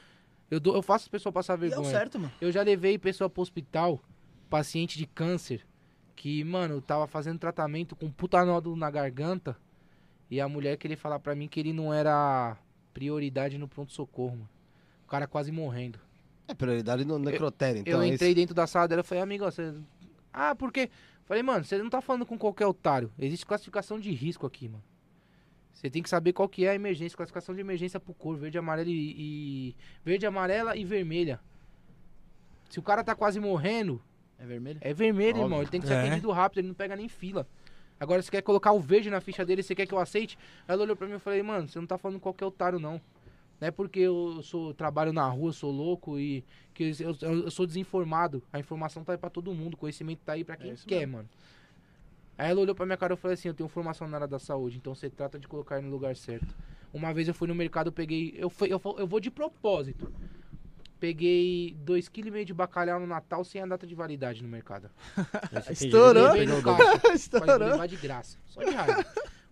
Eu, 0.50 0.60
dou, 0.60 0.76
eu 0.76 0.82
faço 0.82 1.06
as 1.06 1.08
pessoas 1.10 1.34
passar 1.34 1.54
E 1.54 1.56
é 1.56 1.58
o 1.58 1.60
vergonha. 1.70 1.90
certo, 1.92 2.20
mano. 2.20 2.32
Eu 2.42 2.52
já 2.52 2.64
levei 2.64 2.98
pessoa 2.98 3.30
pro 3.30 3.42
hospital, 3.44 4.00
paciente 4.50 4.98
de 4.98 5.06
câncer, 5.06 5.62
que, 6.16 6.44
mano, 6.44 6.82
tava 6.82 7.06
fazendo 7.08 7.38
tratamento 7.38 7.96
com 7.96 8.08
um 8.08 8.12
puta 8.12 8.44
nódulo 8.44 8.76
na 8.76 8.90
garganta. 8.90 9.56
E 10.34 10.42
a 10.42 10.50
mulher 10.50 10.78
queria 10.78 10.98
falar 10.98 11.20
pra 11.20 11.36
mim 11.36 11.48
que 11.48 11.60
ele 11.60 11.72
não 11.72 11.94
era 11.94 12.58
prioridade 12.92 13.56
no 13.60 13.68
pronto-socorro, 13.68 14.32
mano. 14.38 14.50
O 15.06 15.08
cara 15.08 15.28
quase 15.28 15.52
morrendo. 15.52 16.00
É 16.48 16.56
prioridade 16.56 17.06
no 17.06 17.20
necrotério, 17.20 17.82
então. 17.82 17.94
eu 17.94 18.02
é 18.02 18.08
entrei 18.08 18.32
isso. 18.32 18.36
dentro 18.38 18.56
da 18.56 18.66
sala 18.66 18.88
dela 18.88 19.02
e 19.02 19.04
falei, 19.04 19.24
amigo, 19.24 19.46
ó, 19.46 19.52
você. 19.52 19.72
Ah, 20.34 20.56
porque. 20.56 20.90
Falei, 21.26 21.44
mano, 21.44 21.64
você 21.64 21.78
não 21.78 21.88
tá 21.88 22.02
falando 22.02 22.26
com 22.26 22.36
qualquer 22.36 22.66
otário. 22.66 23.12
Existe 23.20 23.46
classificação 23.46 24.00
de 24.00 24.10
risco 24.12 24.48
aqui, 24.48 24.68
mano. 24.68 24.84
Você 25.72 25.88
tem 25.88 26.02
que 26.02 26.10
saber 26.10 26.34
qual 26.34 26.50
que 26.50 26.66
é 26.66 26.72
a 26.72 26.76
emergência, 26.76 27.16
classificação 27.16 27.54
de 27.54 27.62
emergência 27.62 28.00
por 28.00 28.16
cor, 28.16 28.36
verde, 28.36 28.58
amarela 28.58 28.90
e, 28.90 29.16
e- 29.70 29.76
verde, 30.04 30.26
amarela 30.26 30.76
e 30.76 30.84
vermelha. 30.84 31.40
Se 32.72 32.80
o 32.80 32.82
cara 32.82 33.04
tá 33.04 33.14
quase 33.14 33.40
morrendo, 33.40 34.02
É 34.40 34.46
vermelho? 34.48 34.80
é 34.82 34.94
vermelho, 34.96 35.30
Óbvio. 35.42 35.44
irmão. 35.46 35.62
Ele 35.62 35.70
tem 35.70 35.80
que 35.80 35.86
ser 35.86 35.94
É. 35.94 36.00
atendido 36.08 36.32
rápido, 36.32 36.58
ele 36.60 36.70
não 36.70 36.76
pega 36.76 36.96
nem 36.96 37.08
fila. 37.08 37.48
Agora, 38.04 38.22
você 38.22 38.30
quer 38.30 38.42
colocar 38.42 38.74
o 38.74 38.80
verde 38.82 39.10
na 39.10 39.22
ficha 39.22 39.46
dele, 39.46 39.64
você 39.64 39.74
quer 39.74 39.86
que 39.86 39.94
eu 39.94 40.00
aceite? 40.00 40.38
Ela 40.68 40.84
olhou 40.84 40.96
pra 40.96 41.08
mim 41.08 41.16
e 41.16 41.20
falei, 41.20 41.42
mano, 41.42 41.68
você 41.70 41.80
não 41.80 41.88
tá 41.88 41.98
falando 41.98 42.20
qualquer 42.20 42.46
otário, 42.46 42.78
não. 42.80 43.00
Não 43.62 43.68
é 43.68 43.72
porque 43.72 44.00
eu 44.02 44.42
sou, 44.44 44.74
trabalho 44.74 45.14
na 45.14 45.26
rua, 45.30 45.54
sou 45.54 45.72
louco 45.72 46.20
e 46.20 46.44
que 46.74 46.94
eu, 47.00 47.16
eu- 47.22 47.44
eu 47.46 47.52
sou 47.52 47.66
desinformado. 47.66 48.44
A 48.52 48.60
informação 48.60 49.04
tá 49.06 49.14
aí 49.14 49.18
pra 49.18 49.30
todo 49.30 49.54
mundo, 49.54 49.76
o 49.76 49.78
conhecimento 49.78 50.20
tá 50.26 50.34
aí 50.34 50.44
pra 50.44 50.58
quem 50.58 50.72
isso 50.74 50.86
quer, 50.86 51.08
mano. 51.08 51.30
Aí 52.38 52.50
ela 52.50 52.60
olhou 52.62 52.76
pra 52.76 52.86
minha 52.86 52.98
cara 52.98 53.14
e 53.14 53.16
eu 53.16 53.18
falei 53.18 53.36
assim, 53.36 53.48
eu 53.48 53.54
tenho 53.54 53.70
formação 53.70 54.08
na 54.08 54.18
área 54.18 54.28
da 54.28 54.40
saúde, 54.40 54.78
então 54.78 54.94
você 54.94 55.10
trata 55.10 55.40
de 55.40 55.48
colocar 55.48 55.82
no 55.82 55.90
lugar 55.90 56.16
certo. 56.16 56.48
Uma 56.94 57.14
vez 57.14 57.28
eu 57.28 57.34
fui 57.34 57.48
no 57.48 57.56
mercado, 57.56 57.88
eu 57.88 57.92
peguei, 57.94 58.34
eu, 58.38 58.50
fui- 58.50 58.68
eu, 58.74 58.82
eu 58.98 59.08
vou 59.08 59.20
de 59.20 59.32
propósito. 59.32 60.12
Peguei 61.04 61.76
2,5 61.86 62.10
kg 62.32 62.46
de 62.46 62.54
bacalhau 62.54 62.98
no 62.98 63.06
Natal 63.06 63.44
sem 63.44 63.62
a 63.62 63.66
data 63.66 63.86
de 63.86 63.94
validade 63.94 64.42
no 64.42 64.48
mercado. 64.48 64.90
Estourou. 65.70 66.32
Levei 66.32 66.46
no 66.48 66.64
caixa. 66.64 67.30
Falei, 67.40 67.58
vou 67.58 67.68
levar 67.68 67.88
de 67.90 67.98
graça. 67.98 68.38
Só 68.46 68.64
de 68.64 68.72
raiva. 68.72 69.06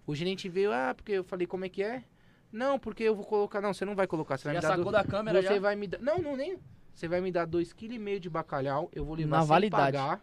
O 0.07 0.15
gerente 0.15 0.47
veio, 0.47 0.71
ah, 0.71 0.93
porque 0.95 1.11
eu 1.11 1.25
falei, 1.25 1.45
como 1.45 1.65
é 1.65 1.69
que 1.69 1.83
é? 1.83 2.05
Não, 2.53 2.79
porque 2.79 3.03
eu 3.03 3.13
vou 3.13 3.25
colocar. 3.25 3.59
Não, 3.59 3.73
você 3.73 3.83
não 3.83 3.95
vai 3.97 4.07
colocar. 4.07 4.37
Você 4.37 4.45
vai 4.45 4.53
Já 4.53 4.59
me 4.59 4.61
dar. 4.61 4.67
sacou 4.69 4.85
do- 4.85 4.91
da 4.93 5.03
câmera 5.03 5.41
Você 5.41 5.55
já? 5.55 5.59
vai 5.59 5.75
me 5.75 5.87
dar. 5.87 5.99
Não, 5.99 6.19
não, 6.19 6.37
nem. 6.37 6.57
Você 6.93 7.09
vai 7.09 7.19
me 7.19 7.33
dar 7.33 7.45
2,5 7.45 7.75
kg 7.75 8.19
de 8.21 8.29
bacalhau. 8.29 8.89
Eu 8.93 9.03
vou 9.03 9.15
levar 9.15 9.35
Na 9.35 9.41
sem 9.41 9.49
validade. 9.49 9.97
pagar. 9.97 10.21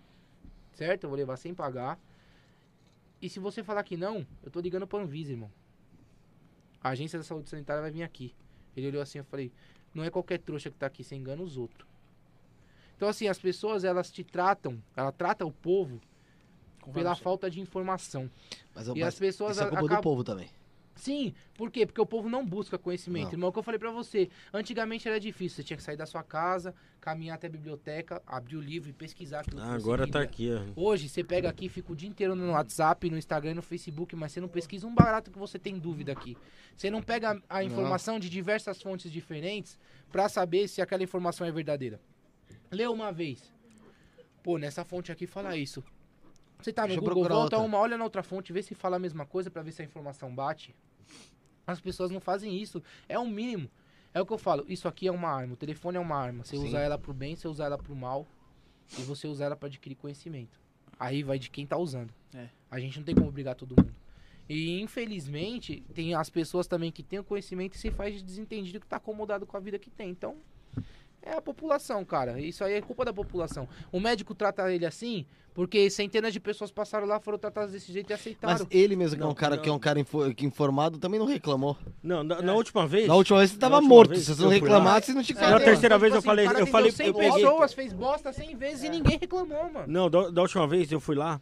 Certo? 0.73 1.05
Eu 1.05 1.11
vou 1.11 1.19
levar 1.19 1.37
sem 1.37 1.53
pagar. 1.53 2.01
E 3.21 3.29
se 3.29 3.39
você 3.39 3.63
falar 3.63 3.83
que 3.85 3.99
não, 3.99 4.27
eu 4.43 4.51
tô 4.51 4.61
ligando 4.61 4.87
pra 4.87 4.99
Anvisa, 4.99 5.33
irmão. 5.33 5.53
A 6.83 6.89
agência 6.89 7.19
da 7.19 7.23
saúde 7.25 7.51
sanitária 7.51 7.83
vai 7.83 7.91
vir 7.91 8.03
aqui. 8.03 8.35
Ele 8.75 8.87
olhou 8.89 9.03
assim, 9.03 9.19
eu 9.19 9.25
falei, 9.25 9.53
não 9.95 10.05
é 10.05 10.11
qualquer 10.11 10.39
trouxa 10.39 10.71
que 10.71 10.77
tá 10.77 10.87
aqui, 10.87 11.03
você 11.05 11.15
engana 11.17 11.43
os 11.43 11.57
outros. 11.57 11.87
Então, 12.97 13.09
assim, 13.09 13.29
as 13.29 13.39
pessoas, 13.39 13.85
elas 13.85 14.11
te 14.11 14.25
tratam, 14.25 14.83
ela 14.97 15.13
trata 15.13 15.45
o 15.47 15.53
povo 15.53 16.01
pela 16.93 17.15
falta 17.15 17.51
de 17.51 17.61
informação. 17.61 18.31
Mas, 18.75 18.89
E 18.89 18.91
mas 18.91 19.03
as 19.09 19.19
pessoas 19.19 19.53
isso 19.57 19.63
é 19.65 19.67
culpa 19.69 19.81
do 19.81 19.87
acabam- 19.87 20.03
povo 20.03 20.25
também. 20.25 20.49
Sim, 20.99 21.33
por 21.55 21.71
quê? 21.71 21.87
Porque 21.87 22.01
o 22.01 22.07
povo 22.07 22.29
não 22.29 22.45
busca 22.45 22.77
conhecimento. 22.77 23.27
Não. 23.27 23.33
Irmão, 23.35 23.51
o 23.51 23.53
que 23.53 23.59
eu 23.61 23.63
falei 23.63 23.79
pra 23.79 23.93
você. 23.93 24.29
Antigamente 24.53 25.07
era 25.09 25.21
difícil, 25.21 25.57
você 25.57 25.63
tinha 25.63 25.77
que 25.77 25.83
sair 25.83 25.97
da 25.97 26.07
sua 26.07 26.25
casa, 26.25 26.75
caminhar 27.01 27.37
até 27.37 27.47
a 27.47 27.51
biblioteca, 27.51 28.21
abrir 28.27 28.57
o 28.57 28.61
livro 28.61 28.91
e 28.91 28.93
pesquisar 28.93 29.41
aquilo 29.41 29.61
Ah, 29.61 29.75
agora 29.75 30.11
tá 30.11 30.21
aqui, 30.21 30.51
ó. 30.53 30.61
Hoje 30.75 31.09
você 31.09 31.23
pega 31.23 31.49
aqui, 31.49 31.69
fica 31.69 31.93
o 31.93 31.97
dia 31.97 32.09
inteiro 32.09 32.35
no 32.35 32.51
WhatsApp, 32.51 33.09
no 33.09 33.17
Instagram, 33.17 33.53
e 33.53 33.55
no 33.55 33.63
Facebook, 33.63 34.17
mas 34.17 34.33
você 34.33 34.41
não 34.41 34.49
pesquisa 34.49 34.89
um 34.89 34.95
barato 34.95 35.31
que 35.31 35.39
você 35.39 35.57
tem 35.57 35.79
dúvida 35.79 36.11
aqui. 36.11 36.37
Você 36.77 36.91
não 36.91 37.01
pega 37.01 37.41
a 37.49 37.63
informação 37.63 38.19
de 38.19 38.29
diversas 38.29 38.83
fontes 38.83 39.11
diferentes 39.13 39.79
pra 40.11 40.29
saber 40.29 40.67
se 40.67 40.83
aquela 40.83 41.05
informação 41.05 41.47
é 41.47 41.53
verdadeira. 41.53 42.01
Lê 42.73 42.89
uma 42.89 43.13
vez. 43.13 43.53
Pô, 44.43 44.59
nessa 44.59 44.85
fonte 44.85 45.13
aqui 45.13 45.29
fala 45.29 45.57
isso. 45.57 45.83
Você 46.61 46.73
tá 46.73 46.83
no 46.83 46.89
Deixa 46.89 47.01
Google, 47.01 47.23
volta 47.23 47.57
outra. 47.57 47.59
uma, 47.61 47.79
olha 47.79 47.97
na 47.97 48.03
outra 48.03 48.23
fonte, 48.23 48.53
vê 48.53 48.63
se 48.63 48.75
fala 48.75 48.97
a 48.97 48.99
mesma 48.99 49.25
coisa 49.25 49.49
pra 49.51 49.63
ver 49.63 49.71
se 49.71 49.81
a 49.81 49.85
informação 49.85 50.35
bate. 50.35 50.75
As 51.67 51.81
pessoas 51.81 52.11
não 52.11 52.21
fazem 52.21 52.57
isso. 52.61 52.83
É 53.09 53.19
o 53.19 53.27
mínimo. 53.27 53.71
É 54.15 54.21
o 54.21 54.27
que 54.27 54.33
eu 54.33 54.39
falo. 54.39 54.65
Isso 54.69 54.89
aqui 54.89 55.07
é 55.07 55.13
uma 55.13 55.29
arma. 55.29 55.55
O 55.55 55.57
telefone 55.57 55.97
é 55.97 56.01
uma 56.01 56.17
arma. 56.17 56.45
Você 56.45 56.57
Sim. 56.57 56.65
usa 56.65 56.79
ela 56.79 56.99
pro 56.99 57.13
bem, 57.13 57.37
você 57.37 57.47
usa 57.47 57.65
ela 57.65 57.77
pro 57.77 57.95
mal. 57.95 58.27
E 58.99 59.03
você 59.03 59.27
usa 59.27 59.45
ela 59.45 59.57
pra 59.57 59.67
adquirir 59.67 59.95
conhecimento. 59.95 60.59
Aí 60.99 61.23
vai 61.23 61.39
de 61.39 61.51
quem 61.51 61.67
tá 61.67 61.77
usando. 61.77 62.13
É. 62.35 62.49
A 62.71 62.81
gente 62.81 62.99
não 62.99 63.05
tem 63.05 63.15
como 63.15 63.29
obrigar 63.29 63.55
todo 63.55 63.77
mundo. 63.77 63.95
E 64.49 64.81
infelizmente, 64.81 65.85
tem 65.93 66.15
as 66.15 66.31
pessoas 66.31 66.67
também 66.67 66.91
que 66.91 67.03
têm 67.03 67.19
o 67.19 67.25
conhecimento 67.25 67.75
e 67.75 67.79
se 67.79 67.91
faz 67.91 68.15
de 68.15 68.23
desentendido 68.23 68.81
que 68.81 68.87
tá 68.87 68.97
acomodado 68.97 69.47
com 69.47 69.57
a 69.57 69.61
vida 69.61 69.79
que 69.79 69.91
tem. 69.91 70.09
Então, 70.11 70.37
é 71.23 71.33
a 71.35 71.41
população, 71.43 72.05
cara. 72.05 72.41
Isso 72.41 72.63
aí 72.65 72.75
é 72.75 72.81
culpa 72.81 73.05
da 73.05 73.13
população. 73.13 73.69
O 73.93 74.01
médico 74.01 74.35
trata 74.35 74.73
ele 74.73 74.87
assim 74.87 75.27
porque 75.55 75.91
centenas 75.91 76.33
de 76.33 76.39
pessoas 76.39 76.71
passaram 76.71 77.05
lá, 77.05 77.19
foram 77.19 77.37
tratadas 77.37 77.73
desse 77.73 77.93
jeito 77.93 78.09
e 78.11 78.13
Mas 78.13 78.21
aceitaram. 78.21 78.67
ele 78.71 78.95
mesmo, 78.95 79.17
que 79.17 79.23
é 79.23 79.25
Não, 79.25 79.33
um 79.33 79.35
cara, 79.35 79.57
não. 79.57 79.63
que 79.65 79.69
é 79.69 79.73
um 79.73 79.79
cara 79.79 79.99
info- 79.99 80.33
que 80.33 80.47
informado, 80.47 80.99
também 80.99 81.19
não 81.19 81.27
reclamou. 81.27 81.77
Não, 82.01 82.23
na, 82.23 82.41
na 82.41 82.55
última 82.55 82.87
vez. 82.87 83.09
Na 83.09 83.17
última 83.17 83.39
vez 83.39 83.51
você 83.51 83.57
Na 83.57 83.61
tava 83.63 83.81
morto. 83.81 84.11
vez 84.11 84.23
Se 84.23 84.37
você 84.37 84.43
não 84.43 84.51
reclamasse, 84.51 85.13
não 85.13 85.23
te 85.23 85.35
Na 85.35 85.41
falaram. 85.41 85.65
terceira 85.65 85.99
vez 85.99 86.13
eu 86.13 86.19
assim, 86.21 86.27
falei- 86.27 86.47
eu 86.47 86.67
falei- 86.69 86.93
100 86.93 87.07
eu 87.09 87.15
peguei- 87.15 87.33
pessoas, 87.33 87.73
fez 87.75 87.93
bosta 87.93 88.33
100 88.33 88.55
vezes 88.57 88.85
e 88.85 88.89
ninguém 88.89 89.19
reclamou, 89.19 89.69
mano. 89.73 89.87
Não, 89.89 90.09
da, 90.09 90.31
da 90.31 90.43
última 90.43 90.67
vez 90.69 90.93
eu 90.93 91.01
fui 91.01 91.17
lá. 91.17 91.41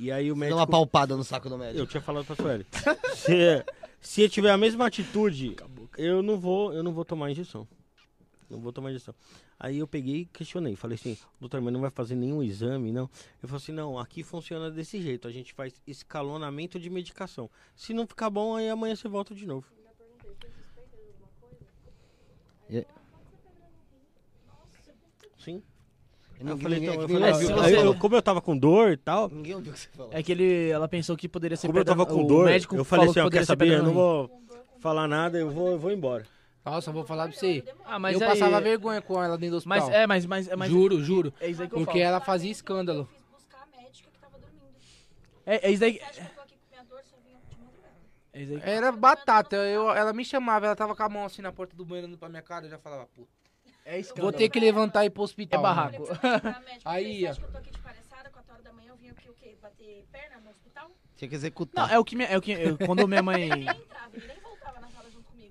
E 0.00 0.10
aí 0.10 0.24
o 0.30 0.34
Deu 0.34 0.36
médico. 0.40 0.58
uma 0.58 0.66
palpada 0.66 1.16
no 1.16 1.22
saco 1.22 1.48
do 1.48 1.56
médico. 1.56 1.78
Eu 1.78 1.86
tinha 1.86 2.00
falado 2.02 2.24
pra 2.24 2.34
Sueli. 2.34 2.66
se, 3.14 3.64
se 4.00 4.22
eu 4.22 4.28
tiver 4.28 4.50
a 4.50 4.56
mesma 4.58 4.86
atitude, 4.88 5.54
eu 5.96 6.20
não 6.20 6.36
vou, 6.36 6.72
eu 6.72 6.82
não 6.82 6.92
vou 6.92 7.04
tomar 7.04 7.30
injeção. 7.30 7.66
Não 8.48 8.60
vou 8.60 8.72
tomar 8.72 8.90
injeção. 8.90 9.14
Aí 9.58 9.78
eu 9.78 9.86
peguei 9.86 10.20
e 10.20 10.24
questionei. 10.26 10.76
Falei 10.76 10.94
assim, 10.94 11.16
doutor, 11.40 11.60
mas 11.60 11.72
não 11.72 11.80
vai 11.80 11.90
fazer 11.90 12.14
nenhum 12.14 12.42
exame, 12.42 12.92
não? 12.92 13.04
Ele 13.04 13.48
falou 13.48 13.56
assim, 13.56 13.72
não, 13.72 13.98
aqui 13.98 14.22
funciona 14.22 14.70
desse 14.70 15.00
jeito. 15.02 15.26
A 15.26 15.32
gente 15.32 15.52
faz 15.52 15.80
escalonamento 15.86 16.78
de 16.78 16.88
medicação. 16.88 17.50
Se 17.74 17.92
não 17.92 18.06
ficar 18.06 18.30
bom, 18.30 18.54
aí 18.56 18.68
amanhã 18.68 18.94
você 18.94 19.08
volta 19.08 19.34
de 19.34 19.46
novo. 19.46 19.66
Sim. 25.38 25.62
Ninguém- 26.38 26.52
Eu 26.52 26.58
falei, 26.58 26.78
então, 26.80 26.94
eu 27.02 27.08
falei, 27.08 27.74
eu- 27.74 27.78
falou. 27.78 27.94
como 27.96 28.14
eu 28.16 28.22
tava 28.22 28.42
com 28.42 28.56
dor 28.56 28.92
e 28.92 28.96
tal, 28.96 29.28
Ninguém 29.30 29.54
ouviu 29.54 29.70
o 29.72 29.74
que 29.74 29.80
você 29.80 29.88
falou. 29.96 30.12
É 30.12 30.22
que 30.22 30.32
ele, 30.32 30.68
ela 30.68 30.86
pensou 30.86 31.16
que 31.16 31.28
poderia 31.28 31.56
ser 31.56 31.66
como 31.66 31.78
eu 31.78 31.84
pedra- 31.84 31.96
tava 31.96 32.06
com 32.06 32.24
o 32.24 32.26
dor, 32.26 32.44
médico 32.46 32.76
eu 32.76 32.84
falei 32.84 33.08
assim, 33.08 33.20
ó, 33.20 33.30
quer 33.30 33.44
saber, 33.46 33.72
eu 33.72 33.82
não 33.82 33.94
vou... 33.94 34.30
falar 34.80 35.08
nada, 35.08 35.38
eu 35.38 35.48
vou, 35.50 35.70
eu 35.70 35.78
vou 35.78 35.90
embora. 35.90 36.26
Nossa, 36.66 36.90
vou 36.92 37.04
falar 37.04 37.28
pra 37.28 37.36
você. 37.38 37.64
Ah, 37.84 37.98
mas 37.98 38.20
eu 38.20 38.26
aí- 38.28 38.34
passava 38.38 38.60
vergonha 38.60 39.00
com 39.00 39.22
ela 39.22 39.38
dentro 39.38 39.52
do 39.52 39.56
hospital. 39.58 39.78
Mas 39.86 39.88
é, 39.94 40.06
mas, 40.06 40.26
mas, 40.26 40.48
mas 40.56 40.68
juro, 40.70 41.02
juro. 41.02 41.32
É 41.40 41.48
isso 41.48 41.62
aí 41.62 41.68
que 41.68 41.74
eu 41.74 41.78
Porque 41.78 41.98
falo. 42.00 42.04
ela 42.04 42.20
fazia 42.20 42.50
escândalo. 42.50 43.00
Eu 43.00 43.06
fiz 43.06 43.22
buscar 43.32 43.62
a 43.62 43.66
médica 43.80 44.10
que 44.10 44.18
tava 44.18 44.38
dormindo. 44.38 44.74
É, 45.46 45.68
é 45.68 45.70
isso 45.70 45.84
aí. 45.84 45.94
Você 45.98 46.02
acha 46.04 46.12
que 46.12 46.26
eu 46.26 46.34
tô 46.34 46.40
aqui 46.42 46.54
com 46.58 46.68
minha 46.70 46.84
dor, 46.84 47.00
só 47.04 47.16
vinha 47.24 47.38
de 47.48 47.56
madrugada? 47.56 47.94
É 48.32 48.42
isso 48.42 48.52
aí. 48.54 48.60
Era 48.64 48.90
batata. 48.92 49.56
Eu, 49.56 49.90
ela 49.92 50.12
me 50.12 50.24
chamava, 50.24 50.66
ela 50.66 50.74
tava 50.76 50.96
com 50.96 51.02
a 51.04 51.08
mão 51.08 51.24
assim 51.24 51.40
na 51.40 51.52
porta 51.52 51.76
do 51.76 51.84
banheiro 51.84 52.08
olhando 52.08 52.18
pra 52.18 52.28
minha 52.28 52.42
cara, 52.42 52.66
eu 52.66 52.70
já 52.70 52.78
falava, 52.78 53.06
puta. 53.14 53.28
É 53.84 54.00
escândalo. 54.00 54.30
Vou 54.30 54.36
ter 54.36 54.48
que 54.48 54.58
levantar 54.58 55.04
e 55.04 55.06
ir 55.06 55.10
pro 55.10 55.22
É 55.22 55.24
hospital. 55.24 55.62
barraco. 55.62 56.04
Pra 56.06 56.60
médica, 56.60 56.76
eu 56.76 56.80
Aí, 56.90 57.24
ó. 57.26 57.30
acha 57.30 57.40
que 57.40 57.46
eu 57.46 57.52
tô 57.52 57.58
aqui 57.58 57.70
de 57.70 57.78
palhaçada, 57.78 58.28
4 58.30 58.52
horas 58.52 58.64
da 58.64 58.72
manhã 58.72 58.88
eu 58.88 58.96
vim 58.96 59.10
aqui 59.10 59.30
o 59.30 59.34
quê? 59.34 59.56
Bater 59.62 60.04
perna 60.10 60.40
no 60.40 60.50
hospital? 60.50 60.90
Tinha 61.16 61.28
que 61.28 61.34
executar. 61.36 61.86
Não, 61.86 61.94
é 61.94 61.98
o 62.00 62.04
que, 62.04 62.16
minha, 62.16 62.28
é 62.28 62.36
o 62.36 62.42
que 62.42 62.50
eu- 62.50 62.76
quando 62.78 63.06
minha 63.06 63.22
mãe. 63.22 63.48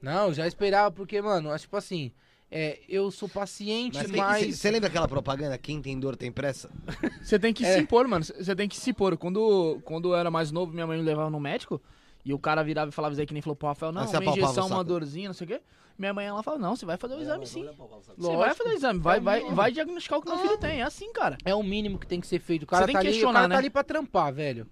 Não, 0.06 0.32
já 0.34 0.48
esperava, 0.48 0.91
porque, 0.91 1.19
mano, 1.22 1.52
é 1.52 1.57
tipo 1.57 1.76
assim, 1.76 2.11
é, 2.52 2.80
eu 2.88 3.10
sou 3.10 3.27
paciente, 3.27 3.98
Mas 3.98 4.11
mas. 4.11 4.56
você 4.60 4.69
lembra 4.69 4.88
aquela 4.88 5.07
propaganda? 5.07 5.57
Quem 5.57 5.82
tem 5.82 5.99
dor 5.99 6.15
tem 6.15 6.32
pressa? 6.32 6.69
Você 7.23 7.40
tem 7.40 7.52
que 7.52 7.65
É. 7.65 7.73
se 7.73 7.80
impor, 7.80 8.07
mano. 8.07 8.23
Você 8.23 8.56
tem 8.56 8.69
que 8.69 8.77
se 8.77 8.91
impor. 8.91 9.18
Quando, 9.18 9.82
quando 9.84 10.10
eu 10.14 10.15
era 10.15 10.30
mais 10.30 10.52
novo, 10.52 10.72
minha 10.72 10.86
mãe 10.86 10.98
me 10.99 11.03
levava 11.03 11.30
no 11.32 11.40
médico. 11.40 11.82
E 12.23 12.34
o 12.34 12.40
cara 12.40 12.64
virava 12.64 12.90
e 12.90 12.91
falava 12.94 13.14
isso 13.14 13.22
aí 13.22 13.26
que 13.27 13.34
nem 13.34 13.41
falou 13.41 13.56
pro 13.56 13.68
Rafael, 13.68 13.91
não, 13.91 14.02
Aí 14.02 14.07
você 14.07 14.18
uma 14.18 14.32
injeção, 14.32 14.68
uma 14.68 14.84
dorzinha, 14.84 15.30
não 15.30 15.34
sei 15.34 15.45
o 15.45 15.48
quê. 15.48 15.61
Minha 15.98 16.14
mãe, 16.14 16.26
ela 16.27 16.41
fala, 16.44 16.57
não, 16.60 16.76
você 16.76 16.86
vai 16.86 16.98
fazer 16.98 17.15
o 17.15 17.22
exame 17.22 17.45
sim. 17.48 17.64
Você 17.65 17.76
Lógico. 18.18 18.38
vai 18.38 18.53
fazer 18.53 18.69
o 18.69 18.73
exame, 18.73 18.99
vai, 18.99 19.18
É 19.18 19.19
vai, 19.19 19.40
mínimo. 19.40 19.56
vai 19.56 19.72
diagnosticar 19.72 20.19
o 20.19 20.22
que 20.22 20.30
meu 20.30 20.38
filho 20.40 20.57
tem. 20.57 20.82
É 20.82 20.84
assim, 20.84 21.11
cara. 21.14 21.38
É 21.45 21.53
o 21.56 21.61
mínimo 21.64 21.98
que 21.99 22.06
tem 22.07 22.19
que 22.22 22.27
ser 22.27 22.40
feito. 22.40 22.64
O 22.64 22.68
cara, 22.68 22.86
tem 22.86 22.94
tá, 22.94 23.02
que 23.02 23.07
ali, 23.07 23.10
o 23.10 23.14
questionar, 23.14 23.40
cara 23.41 23.48
né? 23.48 23.56
tá 23.56 23.60
ali 23.60 23.69
pra 23.69 23.84
trampar, 23.84 24.34
velho. 24.34 24.68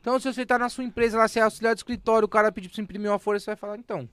Então, 0.00 0.18
se 0.18 0.32
você 0.32 0.44
tá 0.46 0.58
na 0.58 0.68
sua 0.68 0.82
empresa 0.84 1.16
lá, 1.18 1.28
você 1.28 1.38
é 1.38 1.42
auxiliar 1.42 1.74
de 1.74 1.80
escritório, 1.80 2.26
o 2.26 2.28
cara 2.28 2.50
pedir 2.50 2.68
pra 2.68 2.74
você 2.76 2.82
imprimir 2.82 3.10
uma 3.10 3.18
folha, 3.18 3.38
você 3.38 3.46
vai 3.46 3.56
falar, 3.56 3.76
então, 3.78 4.08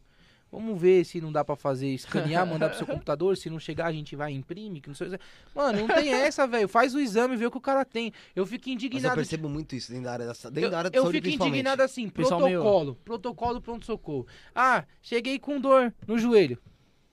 vamos 0.52 0.80
ver 0.80 1.06
se 1.06 1.20
não 1.22 1.32
dá 1.32 1.44
pra 1.46 1.56
fazer 1.56 1.88
escanear, 1.88 2.46
mandar 2.46 2.70
pro 2.70 2.78
seu 2.78 2.88
computador, 2.88 3.38
se 3.38 3.50
não 3.50 3.60
chegar 3.60 3.88
a 3.88 3.92
gente 3.92 4.16
vai 4.16 4.32
e 4.34 4.36
imprime, 4.36 4.82
que 4.82 4.88
não 4.88 4.96
sei. 4.96 5.10
Mano, 5.56 5.82
não 5.82 5.88
tem 5.88 6.12
essa, 6.14 6.46
velho. 6.48 6.68
Faz 6.68 6.94
o 6.96 7.00
exame, 7.00 7.36
vê 7.36 7.46
o 7.46 7.52
que 7.52 7.58
o 7.58 7.62
cara 7.62 7.84
tem. 7.86 8.12
Eu 8.36 8.46
fico 8.46 8.66
Mas 8.70 8.82
eu 8.82 8.88
indignado. 8.88 9.16
percebo 9.16 9.48
muito 9.50 9.76
isso 9.76 9.90
dentro 9.92 10.06
da 10.06 10.14
área 10.14 10.26
da, 10.26 10.34
sa- 10.34 10.50
dentro 10.50 10.68
Eu, 10.68 10.72
da 10.72 10.78
área 10.80 10.90
de 10.90 10.98
eu 10.98 11.04
saúde, 11.04 11.22
fico 11.22 11.46
indignado 11.46 11.82
assim, 11.84 12.10
Pessoal 12.10 12.42
protocolo, 12.42 12.96
protocolo 13.06 13.62
pronto-socorro. 13.62 14.28
Ah, 14.56 14.84
cheguei 15.02 15.38
com 15.40 15.60
dor 15.60 15.94
no 16.08 16.18
joelho. 16.18 16.58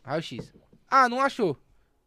Raio-X. 0.03 0.53
Ah, 0.89 1.09
não 1.09 1.21
achou. 1.21 1.57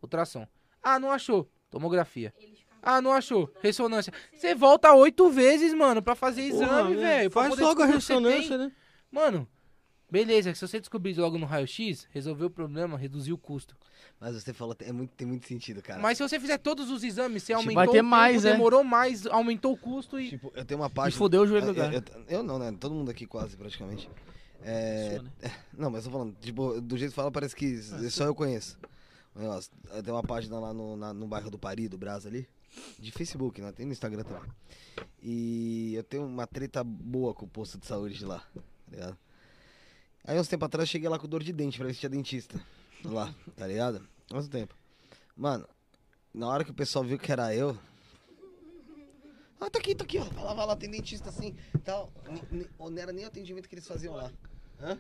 Ultrassom. 0.02 0.48
Ah, 0.82 0.98
não 1.00 1.12
achou. 1.12 1.50
Tomografia. 1.70 2.34
Ah, 2.82 3.02
não 3.02 3.12
achou. 3.12 3.52
Ressonância. 3.62 4.14
Você 4.34 4.56
volta 4.56 4.94
oito 4.94 5.30
vezes, 5.30 5.74
mano, 5.74 6.02
pra 6.02 6.16
fazer 6.16 6.44
exame, 6.44 6.96
Porra, 6.96 7.08
velho. 7.08 7.30
Faz 7.30 7.58
logo 7.60 7.84
a 7.84 7.86
ressonância, 7.86 8.58
né? 8.58 8.72
Mano, 9.12 9.46
beleza. 10.12 10.54
Se 10.56 10.62
você 10.68 10.80
descobrir 10.80 11.18
logo 11.18 11.38
no 11.38 11.46
raio-X, 11.46 12.08
resolveu 12.12 12.48
o 12.48 12.50
problema, 12.50 12.98
reduziu 12.98 13.36
o 13.36 13.38
custo. 13.38 13.76
Mas 14.20 14.36
você 14.36 14.54
falou, 14.54 14.76
é 14.80 14.92
muito, 14.92 15.12
tem 15.12 15.26
muito 15.28 15.48
sentido, 15.48 15.82
cara. 15.82 16.00
Mas 16.02 16.18
se 16.18 16.24
você 16.28 16.40
fizer 16.40 16.58
todos 16.58 16.90
os 16.90 17.04
exames, 17.04 17.44
você 17.44 17.54
Tipo, 17.54 17.60
aumentou 17.60 17.76
vai 17.76 17.86
ter 17.88 17.92
o 17.92 17.94
tempo, 17.94 18.10
mais, 18.10 18.46
é. 18.46 18.52
demorou 18.52 18.84
mais, 18.84 19.26
aumentou 19.28 19.74
o 19.74 19.78
custo 19.78 20.20
e... 20.20 20.30
Tipo, 20.30 20.52
eu 20.56 20.66
tenho 20.66 20.80
uma 20.80 20.88
E 20.88 20.92
página... 20.92 21.18
fodeu 21.18 21.42
o 21.44 21.48
joelho 21.48 21.68
do 21.68 21.72
eu, 21.72 21.76
cara. 21.76 21.96
eu, 21.96 22.38
eu 22.38 22.44
não, 22.44 22.60
né? 22.60 22.76
Todo 22.80 22.94
mundo 22.94 23.10
aqui 23.12 23.26
quase, 23.26 23.56
praticamente. 23.56 24.10
É... 24.62 25.16
Sua, 25.16 25.24
né? 25.24 25.32
Não, 25.78 25.90
mas 25.90 26.04
eu 26.06 26.12
tô 26.12 26.18
falando, 26.18 26.36
tipo, 26.42 26.82
do 26.82 26.98
jeito 26.98 27.12
que 27.12 27.16
fala, 27.16 27.32
parece 27.32 27.56
que 27.56 27.82
só 28.12 28.26
eu 28.26 28.36
conheço. 28.36 28.78
Negócio. 29.34 29.72
Eu 29.94 30.04
tenho 30.04 30.16
uma 30.18 30.24
página 30.24 30.60
lá 30.60 30.74
no, 30.74 30.98
na- 30.98 31.14
no 31.14 31.26
bairro 31.28 31.50
do 31.50 31.58
Pari, 31.58 31.88
do 31.88 31.98
Brás 31.98 32.26
ali. 32.26 32.46
De 33.00 33.10
Facebook, 33.12 33.62
né? 33.62 33.72
Tem 33.72 33.86
no 33.86 33.94
Instagram 33.94 34.24
também. 34.24 34.50
E 35.24 35.94
eu 35.96 36.04
tenho 36.04 36.26
uma 36.26 36.46
treta 36.46 36.84
boa 36.84 37.34
com 37.34 37.46
o 37.46 37.50
posto 37.50 37.78
de 37.78 37.86
saúde 37.86 38.18
de 38.18 38.26
lá, 38.26 38.40
tá 38.54 38.62
ligado? 38.92 39.18
Aí 40.30 40.40
uns 40.40 40.48
tempo 40.48 40.64
atrás 40.64 40.88
eu 40.88 40.92
cheguei 40.92 41.10
lá 41.10 41.18
com 41.18 41.28
dor 41.28 41.42
de 41.42 41.52
dente 41.52 41.76
pra 41.80 41.88
ver 41.88 41.94
se 41.96 42.02
tinha 42.02 42.10
dentista. 42.10 42.64
Lá, 43.04 43.34
tá 43.58 43.66
ligado? 43.66 44.08
Há 44.32 44.44
tempo. 44.44 44.76
Mano, 45.36 45.68
na 46.32 46.48
hora 46.48 46.64
que 46.64 46.70
o 46.70 46.74
pessoal 46.74 47.04
viu 47.04 47.18
que 47.18 47.32
era 47.32 47.56
eu. 47.56 47.76
Ah, 49.60 49.72
tá 49.72 49.80
aqui, 49.80 49.96
tá 49.96 50.04
aqui, 50.04 50.20
ó. 50.20 50.26
Vai 50.26 50.44
lá, 50.44 50.54
vai 50.54 50.68
lá, 50.68 50.76
tem 50.76 50.88
dentista 50.88 51.30
assim. 51.30 51.56
Tal. 51.84 52.12
Não 52.80 52.96
era 53.02 53.12
nem 53.12 53.26
o 53.26 53.28
atendimento 53.28 53.68
que 53.68 53.74
eles 53.74 53.88
faziam 53.88 54.14
lá. 54.14 54.32
Hã? 54.80 55.00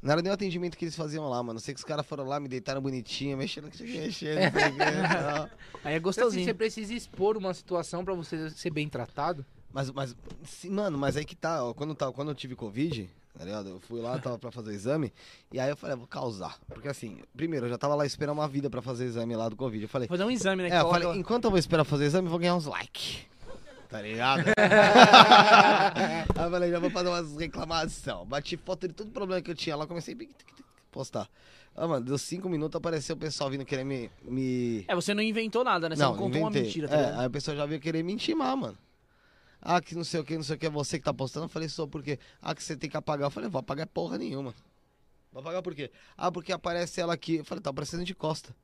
Não 0.00 0.12
era 0.12 0.22
nem 0.22 0.30
o 0.30 0.34
atendimento 0.34 0.78
que 0.78 0.84
eles 0.84 0.94
faziam 0.94 1.28
lá, 1.28 1.42
mano. 1.42 1.58
Sei 1.58 1.74
que 1.74 1.80
os 1.80 1.84
caras 1.84 2.06
foram 2.06 2.22
lá, 2.24 2.38
me 2.38 2.46
deitaram 2.48 2.80
bonitinho, 2.80 3.36
mexendo 3.36 3.68
que 3.68 3.78
tinha 3.78 3.88
que 3.90 3.98
mexer, 3.98 4.36
não 4.52 4.60
sei 4.60 4.68
o 4.70 4.74
quê, 4.76 4.78
tal. 5.12 5.50
Aí 5.82 5.94
é 5.94 5.96
Então, 5.96 5.96
assim, 5.96 6.00
gostosinho. 6.00 6.44
você 6.44 6.54
precisa 6.54 6.94
expor 6.94 7.36
uma 7.36 7.52
situação 7.52 8.04
pra 8.04 8.14
você 8.14 8.48
ser 8.50 8.70
bem 8.70 8.88
tratado. 8.88 9.44
Mas, 9.72 9.90
mas, 9.90 10.14
sim, 10.44 10.70
mano, 10.70 10.96
mas 10.96 11.16
aí 11.16 11.24
que 11.24 11.34
tá, 11.34 11.64
ó, 11.64 11.74
quando, 11.74 11.96
tá, 11.96 12.10
quando 12.12 12.28
eu 12.28 12.34
tive 12.36 12.54
Covid, 12.54 13.10
tá 13.36 13.44
ligado? 13.44 13.68
Eu 13.68 13.80
fui 13.80 14.00
lá, 14.00 14.18
tava 14.18 14.38
pra 14.38 14.50
fazer 14.50 14.70
o 14.70 14.74
exame, 14.74 15.12
e 15.52 15.58
aí 15.60 15.70
eu 15.70 15.76
falei, 15.76 15.94
ah, 15.94 15.98
vou 15.98 16.06
causar. 16.06 16.58
Porque 16.68 16.88
assim, 16.88 17.18
primeiro, 17.36 17.66
eu 17.66 17.70
já 17.70 17.78
tava 17.78 17.94
lá 17.94 18.04
esperando 18.06 18.38
uma 18.38 18.48
vida 18.48 18.68
pra 18.68 18.82
fazer 18.82 19.04
o 19.04 19.06
exame 19.06 19.36
lá 19.36 19.48
do 19.48 19.56
Covid. 19.56 19.82
Eu 19.82 19.88
falei, 19.88 20.08
Fazer 20.08 20.24
um 20.24 20.30
exame, 20.30 20.62
né? 20.62 20.68
é, 20.70 20.76
eu 20.76 20.80
coloca 20.80 20.94
falei, 20.94 21.08
lá. 21.08 21.16
enquanto 21.16 21.44
eu 21.44 21.50
vou 21.50 21.58
esperar 21.58 21.84
fazer 21.84 22.04
o 22.04 22.06
exame, 22.06 22.26
eu 22.26 22.30
vou 22.30 22.38
ganhar 22.38 22.54
uns 22.54 22.66
likes. 22.66 23.26
Tá 23.88 24.00
ligado? 24.02 24.44
aí 24.56 26.44
eu 26.44 26.50
falei, 26.50 26.70
já 26.70 26.78
vou 26.78 26.90
fazer 26.90 27.08
umas 27.08 27.36
reclamação. 27.36 28.24
Bati 28.24 28.56
foto 28.56 28.86
de 28.86 28.94
todo 28.94 29.10
problema 29.10 29.42
que 29.42 29.50
eu 29.50 29.54
tinha 29.54 29.74
lá, 29.74 29.86
comecei 29.86 30.14
a 30.14 30.18
postar. 30.92 31.28
Ah, 31.74 31.86
mano, 31.88 32.04
deu 32.04 32.18
cinco 32.18 32.48
minutos, 32.48 32.76
apareceu 32.76 33.16
o 33.16 33.18
pessoal 33.18 33.48
vindo 33.50 33.64
querer 33.64 33.84
me. 33.84 34.10
me... 34.22 34.84
É, 34.86 34.94
você 34.94 35.14
não 35.14 35.22
inventou 35.22 35.64
nada, 35.64 35.88
né? 35.88 35.96
Você 35.96 36.02
não, 36.02 36.16
contou 36.16 36.40
uma 36.40 36.50
inventei. 36.50 36.62
mentira, 36.62 36.88
tá 36.88 36.96
É, 36.96 37.16
aí 37.16 37.26
o 37.26 37.30
pessoal 37.30 37.56
já 37.56 37.66
veio 37.66 37.80
querer 37.80 38.02
me 38.02 38.12
intimar, 38.12 38.56
mano. 38.56 38.76
Ah, 39.62 39.80
que 39.80 39.94
não 39.94 40.04
sei 40.04 40.20
o 40.20 40.24
que, 40.24 40.34
não 40.36 40.42
sei 40.42 40.56
o 40.56 40.58
que, 40.58 40.66
é 40.66 40.70
você 40.70 40.98
que 40.98 41.04
tá 41.04 41.12
postando. 41.12 41.44
Eu 41.46 41.48
falei, 41.50 41.68
sou 41.68 41.86
por 41.86 42.02
quê? 42.02 42.18
Ah, 42.40 42.54
que 42.54 42.62
você 42.62 42.76
tem 42.76 42.88
que 42.88 42.96
apagar. 42.96 43.26
Eu 43.26 43.30
falei, 43.30 43.48
vou 43.48 43.60
apagar 43.60 43.86
porra 43.86 44.16
nenhuma. 44.18 44.54
Vou 45.32 45.40
apagar 45.40 45.62
por 45.62 45.74
quê? 45.74 45.90
Ah, 46.16 46.32
porque 46.32 46.52
aparece 46.52 47.00
ela 47.00 47.12
aqui. 47.14 47.36
Eu 47.36 47.44
falei, 47.44 47.62
tá 47.62 47.70
aparecendo 47.70 48.04
de 48.04 48.14
costa. 48.14 48.54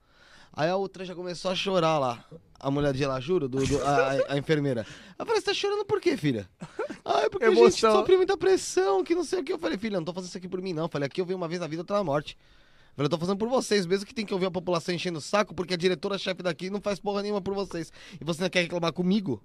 Aí 0.53 0.71
a 0.71 0.77
outra 0.77 1.05
já 1.05 1.15
começou 1.15 1.51
a 1.51 1.55
chorar 1.55 1.99
lá. 1.99 2.25
A 2.59 2.71
mulher 2.71 2.95
de 2.95 3.05
lá, 3.05 3.21
juro, 3.21 3.47
do, 3.49 3.65
do- 3.67 3.83
a, 3.85 4.13
a- 4.13 4.33
a 4.33 4.39
enfermeira. 4.39 4.87
Eu 5.19 5.27
falei, 5.27 5.41
você 5.41 5.47
tá 5.47 5.55
chorando 5.55 5.85
por 5.85 6.01
quê, 6.01 6.17
filha? 6.17 6.49
Ah, 7.05 7.21
é 7.23 7.29
porque 7.29 7.45
a 7.45 7.51
gente 7.51 7.59
sofre 7.93 8.17
muita 8.17 8.37
pressão, 8.39 9.05
que 9.05 9.15
não 9.15 9.23
sei 9.25 9.41
o 9.41 9.45
que. 9.45 9.53
Eu 9.53 9.59
falei, 9.59 9.77
filha, 9.77 9.99
não 9.99 10.05
tô 10.05 10.15
fazendo 10.15 10.29
isso 10.31 10.39
aqui 10.39 10.49
por 10.49 10.63
mim, 10.63 10.73
não. 10.73 10.85
Eu 10.85 10.89
falei, 10.89 11.07
aqui 11.07 11.21
eu 11.21 11.27
venho 11.27 11.37
uma 11.37 11.47
vez 11.47 11.61
na 11.61 11.67
vida, 11.67 11.83
outra 11.83 11.97
na 11.99 12.05
morte. 12.05 12.39
Eu 12.91 12.97
falei, 12.97 13.07
eu 13.07 13.11
tô 13.11 13.19
fazendo 13.19 13.37
por 13.37 13.49
vocês, 13.51 13.85
mesmo 13.85 14.07
que 14.07 14.15
tem 14.15 14.25
que 14.25 14.33
ouvir 14.33 14.47
a 14.47 14.51
população 14.51 14.95
enchendo 14.95 15.19
o 15.19 15.21
saco, 15.21 15.55
porque 15.55 15.75
a 15.75 15.77
diretora-chefe 15.77 16.43
daqui 16.43 16.71
não 16.71 16.81
faz 16.81 16.99
porra 16.99 17.21
nenhuma 17.23 17.43
por 17.43 17.53
vocês. 17.55 17.93
E 18.19 18.25
você 18.25 18.41
não 18.43 18.49
quer 18.49 18.63
reclamar 18.63 18.93
comigo? 18.95 19.43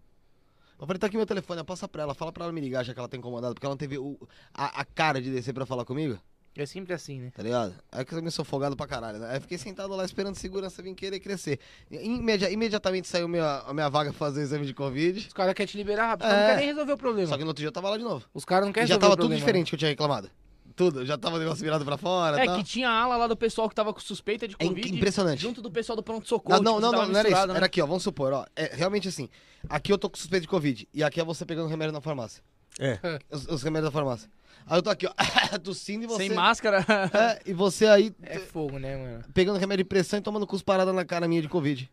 Eu 0.82 0.88
falei, 0.88 1.00
tá 1.00 1.06
aqui 1.08 1.16
meu 1.16 1.28
telefone, 1.28 1.64
passa 1.64 1.88
pra 1.88 2.02
ela, 2.02 2.16
fala 2.16 2.32
pra 2.32 2.44
ela 2.46 2.52
me 2.52 2.60
ligar, 2.60 2.84
já 2.84 2.92
que 2.92 3.00
ela 3.00 3.08
tá 3.08 3.16
incomodada, 3.16 3.54
porque 3.54 3.66
ela 3.66 3.74
não 3.74 3.78
teve 3.78 4.00
o- 4.00 4.18
a, 4.52 4.82
a 4.82 4.86
cara 4.86 5.22
de 5.22 5.30
descer 5.32 5.54
pra 5.54 5.64
falar 5.64 5.86
comigo, 5.86 6.20
É 6.58 6.66
sempre 6.66 6.92
assim, 6.92 7.20
né? 7.20 7.32
tá 7.36 7.44
ligado? 7.44 7.76
Aí 7.92 8.04
que 8.04 8.16
eu 8.16 8.22
me 8.24 8.32
sou 8.32 8.44
folgado 8.44 8.76
pra 8.76 8.88
caralho, 8.88 9.20
né? 9.20 9.30
Aí 9.30 9.38
eu 9.38 9.42
fiquei 9.42 9.60
sentado 9.60 9.96
lá 9.96 10.04
esperando 10.04 10.34
segurança 10.36 10.82
vir 10.82 10.96
querer 10.96 11.20
crescer. 11.20 11.60
Imedi- 11.92 12.52
imediatamente 12.52 13.08
saiu 13.08 13.28
minha, 13.28 13.60
a 13.60 13.74
minha 13.76 13.90
vaga 13.90 14.10
pra 14.10 14.18
fazer 14.18 14.40
o 14.40 14.44
exame 14.44 14.66
de 14.66 14.74
Covid, 14.74 15.28
Os 15.28 15.34
caras 15.34 15.54
querem 15.54 15.70
te 15.72 15.78
liberar 15.78 16.08
rápido, 16.08 16.26
É. 16.28 16.40
não 16.48 16.48
querem 16.56 16.66
resolver 16.70 16.94
o 16.94 16.98
problema. 16.98 17.28
só 17.30 17.38
que 17.38 17.44
no 17.44 17.50
outro 17.50 17.62
dia 17.62 17.68
eu 17.68 17.72
tava 17.72 17.90
lá 17.92 17.98
de 17.98 18.04
novo. 18.04 18.26
Os 18.34 18.44
caras 18.44 18.66
não 18.66 18.72
E 18.72 18.74
querem 18.74 18.88
já 18.88 18.96
resolver 18.96 19.02
tava 19.02 19.14
o 19.14 19.16
tudo 19.18 19.22
problema. 19.30 19.40
diferente 19.40 19.70
que 19.70 19.76
eu 19.76 19.80
tinha 19.80 19.90
reclamado. 19.90 20.32
Tudo, 20.76 21.06
já 21.06 21.18
tava 21.18 21.36
o 21.36 21.40
negócio 21.40 21.64
virado 21.64 21.84
pra 21.86 21.98
fora 21.98 22.42
É, 22.42 22.46
tal. 22.46 22.58
que 22.58 22.64
tinha 22.64 22.90
a 22.90 23.02
ala 23.04 23.18
lá 23.18 23.28
do 23.28 23.36
pessoal 23.36 23.68
que 23.70 23.76
tava 23.76 23.94
com 23.94 24.00
suspeita 24.00 24.48
de 24.48 24.56
É 24.60 24.66
Covid. 24.68 24.96
impressionante. 24.96 25.42
Junto 25.42 25.62
do 25.62 25.70
pessoal 25.72 25.96
do 25.96 26.04
pronto-socorro. 26.04 26.62
Não, 26.62 26.80
não, 26.80 26.90
tipo, 26.90 26.92
não, 26.98 27.02
não, 27.06 27.12
não 27.14 27.20
era 27.20 27.30
isso. 27.30 27.48
né? 27.48 27.56
Era 27.58 27.66
aqui, 27.66 27.82
ó. 27.82 27.86
Vamos 27.86 28.04
supor, 28.04 28.34
ó. 28.34 28.46
É 28.56 28.72
realmente 28.76 29.08
assim. 29.08 29.30
Aqui 29.70 29.92
eu 29.92 29.98
tô 29.98 30.10
com 30.10 30.18
suspeita 30.18 30.42
de 30.42 30.48
Covid. 30.48 30.88
E 30.94 31.04
aqui 31.04 31.20
é 31.20 31.24
você 31.24 31.46
pegando 31.46 31.68
remédio 31.68 31.94
na 31.94 32.02
farmácia. 32.02 32.42
É. 32.80 32.98
Os, 33.30 33.48
os 33.48 33.64
remédios 33.64 33.92
da 33.92 34.00
farmácia. 34.00 34.30
Aí 34.66 34.78
eu 34.78 34.82
tô 34.84 34.90
aqui, 34.90 35.06
ó. 35.08 35.12
tossindo 35.60 36.06
e 36.06 36.08
você. 36.08 36.28
Sem 36.28 36.34
máscara. 36.34 36.86
É, 37.14 37.42
e 37.50 37.54
você 37.54 37.86
aí 37.88 38.14
É 38.22 38.40
fogo, 38.40 38.80
né, 38.80 38.96
mano? 38.96 39.24
pegando 39.34 39.60
remédio 39.60 39.84
de 39.84 39.90
pressão 39.90 40.20
e 40.20 40.22
tomando 40.22 40.48
cusparada 40.48 40.94
na 40.94 41.04
cara 41.04 41.28
minha 41.28 41.42
de 41.42 41.50
Covid. 41.50 41.90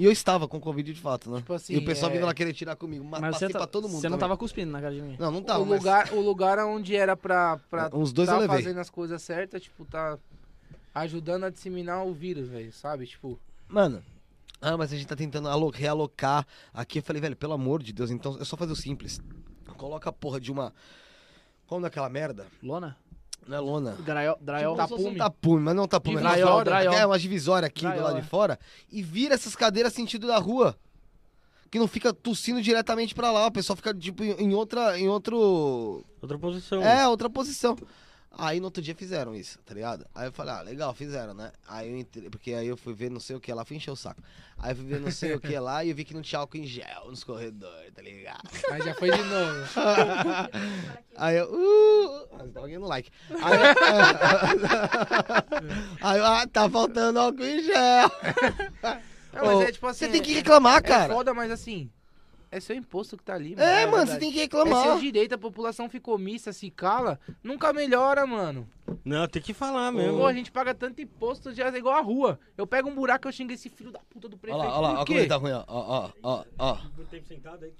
E 0.00 0.04
eu 0.06 0.10
estava 0.10 0.48
com 0.48 0.58
Covid 0.58 0.92
de 0.94 0.98
fato, 0.98 1.30
né? 1.30 1.38
Tipo 1.38 1.52
assim, 1.52 1.74
e 1.74 1.76
o 1.76 1.84
pessoal 1.84 2.10
é- 2.10 2.14
vindo 2.14 2.24
lá 2.24 2.32
querer 2.32 2.54
tirar 2.54 2.74
comigo. 2.74 3.04
Mas, 3.04 3.20
Mas 3.20 3.32
passei 3.32 3.48
você, 3.48 3.52
tá- 3.52 3.58
pra 3.58 3.66
todo 3.66 3.86
mundo. 3.88 4.00
você 4.00 4.08
não 4.08 4.16
também. 4.16 4.28
tava 4.30 4.36
cuspindo 4.38 4.72
na 4.72 4.80
cara 4.80 4.94
de 4.94 5.02
ninguém. 5.02 5.18
Não, 5.18 5.30
não 5.30 5.42
tava. 5.42 5.60
o, 5.62 5.66
mas- 5.66 5.78
lugar, 5.78 6.12
o 6.14 6.20
lugar 6.20 6.58
onde 6.60 6.96
era 6.96 7.14
pra, 7.16 7.58
pra 7.68 7.90
Uns 7.92 8.10
dois 8.12 8.26
tá 8.28 8.34
eu 8.36 8.40
levei. 8.40 8.56
fazendo 8.62 8.78
as 8.80 8.88
coisas 8.88 9.20
certas, 9.22 9.62
tipo, 9.62 9.84
tá 9.84 10.18
ajudando 10.94 11.44
a 11.44 11.50
disseminar 11.50 12.04
o 12.06 12.14
vírus, 12.14 12.48
velho, 12.48 12.72
sabe? 12.72 13.06
Tipo, 13.06 13.38
Mano. 13.68 14.02
Ah, 14.62 14.76
mas 14.76 14.92
a 14.92 14.96
gente 14.96 15.06
tá 15.06 15.14
tentando 15.16 15.48
alo- 15.48 15.70
realocar 15.70 16.46
aqui. 16.74 16.98
Eu 16.98 17.02
falei, 17.02 17.20
velho, 17.20 17.36
pelo 17.36 17.52
amor 17.52 17.82
de 17.82 17.92
Deus, 17.92 18.10
então 18.10 18.36
é 18.40 18.44
só 18.44 18.56
fazer 18.56 18.72
o 18.72 18.76
simples. 18.76 19.20
Coloca 19.76 20.08
a 20.10 20.12
porra 20.12 20.40
de 20.40 20.50
uma. 20.50 20.72
Como 21.66 21.82
daquela 21.82 22.08
merda? 22.08 22.46
Lona? 22.62 22.96
Não 23.50 23.56
é 23.56 23.60
lona. 23.60 23.96
Draiol? 23.98 24.38
Draiol? 24.40 24.76
Como 24.76 24.86
se 24.86 24.94
fosse 24.94 25.08
um 25.08 25.16
tapume, 25.16 25.60
mas 25.64 25.74
não 25.74 25.88
tapume. 25.88 26.18
é 26.18 26.20
uma 26.20 26.30
Draiol, 26.30 26.64
draiol. 26.64 26.94
É 26.94 27.04
uma 27.04 27.18
divisória 27.18 27.66
aqui 27.66 27.80
do 27.80 27.88
Draiol, 27.88 28.04
lado 28.04 28.18
é. 28.18 28.20
de 28.20 28.28
fora. 28.28 28.56
E 28.92 29.02
vira 29.02 29.34
essas 29.34 29.56
cadeiras 29.56 29.92
sentido 29.92 30.28
da 30.28 30.38
rua. 30.38 30.76
Que 31.68 31.76
não 31.76 31.88
fica 31.88 32.12
tossindo 32.12 32.62
diretamente 32.62 33.12
pra 33.12 33.32
lá. 33.32 33.48
O 33.48 33.50
pessoal 33.50 33.76
fica, 33.76 33.92
tipo, 33.92 34.22
em 34.22 34.30
em 34.40 34.54
outra. 34.54 34.96
Em 34.96 35.08
outro. 35.08 36.04
Outra 36.22 36.38
posição. 36.38 36.80
É, 36.80 37.08
outra 37.08 37.28
posição. 37.28 37.76
Aí 38.38 38.60
no 38.60 38.66
outro 38.66 38.80
dia 38.80 38.94
fizeram 38.94 39.34
isso, 39.34 39.58
tá 39.66 39.74
ligado? 39.74 40.06
Aí 40.14 40.28
eu 40.28 40.32
falei, 40.32 40.54
ah, 40.54 40.62
legal, 40.62 40.94
fizeram, 40.94 41.34
né? 41.34 41.50
Aí 41.66 41.90
eu 41.90 41.98
entrei, 41.98 42.30
porque 42.30 42.54
aí 42.54 42.68
eu 42.68 42.76
fui 42.76 42.94
ver 42.94 43.10
não 43.10 43.18
sei 43.18 43.34
o 43.36 43.40
que 43.40 43.52
lá, 43.52 43.64
fui 43.64 43.76
encher 43.76 43.90
o 43.90 43.96
saco. 43.96 44.22
Aí 44.56 44.70
eu 44.70 44.76
fui 44.76 44.84
ver 44.86 45.00
não 45.00 45.10
sei 45.10 45.34
o 45.34 45.40
que 45.40 45.58
lá 45.58 45.84
e 45.84 45.90
eu 45.90 45.96
vi 45.96 46.04
que 46.04 46.14
não 46.14 46.22
tinha 46.22 46.38
álcool 46.38 46.58
em 46.58 46.64
gel 46.64 47.06
nos 47.08 47.24
corredores, 47.24 47.92
tá 47.92 48.00
ligado? 48.00 48.48
Mas 48.70 48.84
já 48.84 48.94
foi 48.94 49.10
de 49.10 49.22
novo. 49.24 49.66
Aí 51.16 51.36
eu, 51.36 51.52
uh, 51.52 52.28
mas 52.38 52.52
tá 52.52 52.60
alguém 52.60 52.78
no 52.78 52.86
like. 52.86 53.10
Aí, 53.42 53.58
aí 56.00 56.18
eu, 56.18 56.24
ah, 56.24 56.46
tá 56.46 56.70
faltando 56.70 57.18
álcool 57.18 57.44
em 57.44 57.62
gel. 57.62 58.10
Não, 59.32 59.34
mas 59.44 59.58
Ô, 59.58 59.62
é 59.62 59.72
tipo 59.72 59.86
assim. 59.86 60.06
Você 60.06 60.12
tem 60.12 60.22
que 60.22 60.32
é- 60.32 60.36
reclamar, 60.36 60.78
É 60.78 60.82
cara. 60.82 61.12
foda, 61.12 61.34
mas 61.34 61.50
assim. 61.50 61.90
É 62.52 62.58
seu 62.58 62.74
imposto 62.74 63.16
que 63.16 63.22
tá 63.22 63.34
ali, 63.34 63.50
mano. 63.54 63.62
É, 63.62 63.82
É 63.82 63.86
mano, 63.86 63.98
verdade. 63.98 64.10
você 64.12 64.18
tem 64.18 64.32
que 64.32 64.38
É 64.38 64.42
reclamar. 64.42 64.82
seu 64.82 64.98
direito, 64.98 65.34
a 65.34 65.38
população 65.38 65.88
ficou 65.88 66.18
mista, 66.18 66.52
se 66.52 66.68
cala, 66.70 67.18
nunca 67.44 67.72
melhora, 67.72 68.26
mano. 68.26 68.68
Não, 69.04 69.28
tem 69.28 69.40
que 69.40 69.54
falar 69.54 69.92
mesmo. 69.92 70.18
Pô, 70.18 70.26
a 70.26 70.32
gente 70.32 70.50
paga 70.50 70.74
tanto 70.74 71.00
imposto, 71.00 71.52
já 71.52 71.68
é 71.72 71.76
igual 71.78 71.94
a 71.94 72.00
rua. 72.00 72.40
Eu 72.58 72.66
pego 72.66 72.88
um 72.88 72.94
buraco, 72.94 73.28
eu 73.28 73.32
xingo 73.32 73.52
esse 73.52 73.68
filho 73.68 73.92
da 73.92 74.00
puta 74.00 74.28
do 74.28 74.34
Olha 74.34 74.40
prefeito. 74.40 74.64
lá, 74.66 74.72
olha 74.72 74.80
lá, 74.80 74.88
Por 74.88 74.96
olha 74.96 75.04
quê? 75.04 75.12
como 75.12 75.18
ele 75.20 75.28
tá 75.28 75.36
ruim, 75.36 75.52
ó. 75.52 75.64
Ó, 75.68 75.80
ó, 75.88 76.10
ó, 76.24 76.44
ó. 76.58 76.78
tempo 77.08 77.28
sentado 77.28 77.64
aí. 77.64 77.72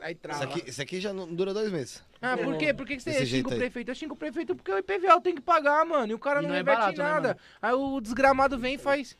Aí 0.00 0.12
Isso 0.12 0.20
trava. 0.22 0.44
aqui, 0.44 0.68
isso 0.70 0.82
aqui 0.82 1.00
já 1.00 1.12
não 1.12 1.32
dura 1.32 1.54
dois 1.54 1.70
meses. 1.70 2.02
Ah, 2.20 2.36
por 2.36 2.56
quê? 2.56 2.74
Por 2.74 2.84
que, 2.86 2.96
que 2.96 3.02
você 3.02 3.24
xinga 3.26 3.48
o 3.48 3.56
prefeito? 3.56 3.90
Eu 3.90 3.94
xingo 3.94 4.14
o 4.14 4.16
prefeito 4.16 4.54
porque 4.56 4.72
o 4.72 4.78
IPVA 4.78 5.20
tenho 5.20 5.36
que 5.36 5.42
pagar, 5.42 5.84
mano. 5.86 6.10
E 6.12 6.14
o 6.14 6.18
cara 6.18 6.40
E 6.40 6.42
não, 6.42 6.48
não 6.48 6.54
é 6.56 6.58
reverte 6.58 6.80
barato, 6.80 6.98
né, 6.98 7.04
nada. 7.04 7.28
mano? 7.28 7.40
Aí 7.62 7.72
o 7.74 8.00
desgramado 8.00 8.58
vem 8.58 8.74
e 8.74 8.78
faz. 8.78 9.16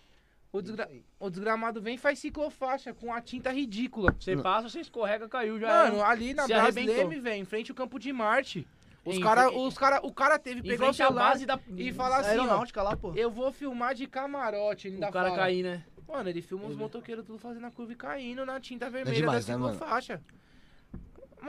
O, 0.54 0.62
desgra- 0.62 0.88
o 1.18 1.28
desgramado 1.28 1.82
vem 1.82 1.96
e 1.96 1.98
faz 1.98 2.20
ciclofaixa 2.20 2.94
com 2.94 3.12
a 3.12 3.20
tinta 3.20 3.50
ridícula. 3.50 4.14
Você 4.20 4.36
passa, 4.36 4.68
você 4.68 4.78
escorrega, 4.78 5.28
caiu, 5.28 5.58
já 5.58 5.66
Mano, 5.66 5.96
era. 5.96 6.08
ali 6.08 6.32
na 6.32 6.46
Brasleme, 6.46 6.90
arrebentou. 6.92 7.22
velho, 7.22 7.42
em 7.42 7.44
frente 7.44 7.72
ao 7.72 7.74
campo 7.76 7.98
de 7.98 8.12
Marte. 8.12 8.64
Os 9.04 9.18
cara, 9.18 9.50
os 9.50 9.76
cara, 9.76 9.98
o 10.06 10.12
cara 10.12 10.38
teve 10.38 10.62
que 10.62 10.68
pegar 10.68 10.90
o 10.90 10.94
celular 10.94 11.30
base 11.30 11.44
da 11.44 11.58
e 11.76 11.92
falar 11.92 12.20
assim, 12.20 12.38
ó, 12.38 12.64
lá, 12.82 12.96
pô. 12.96 13.12
eu 13.14 13.30
vou 13.32 13.50
filmar 13.50 13.94
de 13.96 14.06
camarote. 14.06 14.86
Ainda 14.86 15.08
O 15.08 15.12
cara 15.12 15.30
fala. 15.30 15.40
cair, 15.42 15.64
né? 15.64 15.82
Mano, 16.06 16.28
ele 16.28 16.40
filma 16.40 16.66
os 16.68 16.76
motoqueiros 16.76 17.24
tudo 17.26 17.38
fazendo 17.40 17.66
a 17.66 17.70
curva 17.72 17.92
e 17.92 17.96
caindo 17.96 18.46
na 18.46 18.60
tinta 18.60 18.88
vermelha 18.88 19.16
demais, 19.16 19.44
da 19.46 19.54
né, 19.54 19.58
mano? 19.58 19.72
ciclofaixa. 19.74 20.22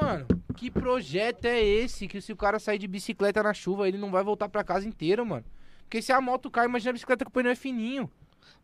Mano, 0.02 0.26
que 0.58 0.72
projeto 0.72 1.46
é 1.46 1.62
esse 1.64 2.08
que 2.08 2.20
se 2.20 2.34
o 2.34 2.36
cara 2.36 2.58
sair 2.60 2.80
de 2.80 2.88
bicicleta 2.88 3.44
na 3.44 3.54
chuva, 3.54 3.88
ele 3.88 3.98
não 4.00 4.10
vai 4.12 4.24
voltar 4.24 4.50
pra 4.50 4.64
casa 4.64 4.88
inteiro, 4.88 5.24
mano? 5.26 5.46
Porque 5.84 6.02
se 6.02 6.12
a 6.12 6.20
moto 6.20 6.50
cai, 6.50 6.66
imagina 6.66 6.90
a 6.90 6.94
bicicleta 6.94 7.24
com 7.24 7.30
o 7.30 7.34
pneu 7.34 7.52
é 7.52 7.56
fininho. 7.56 8.10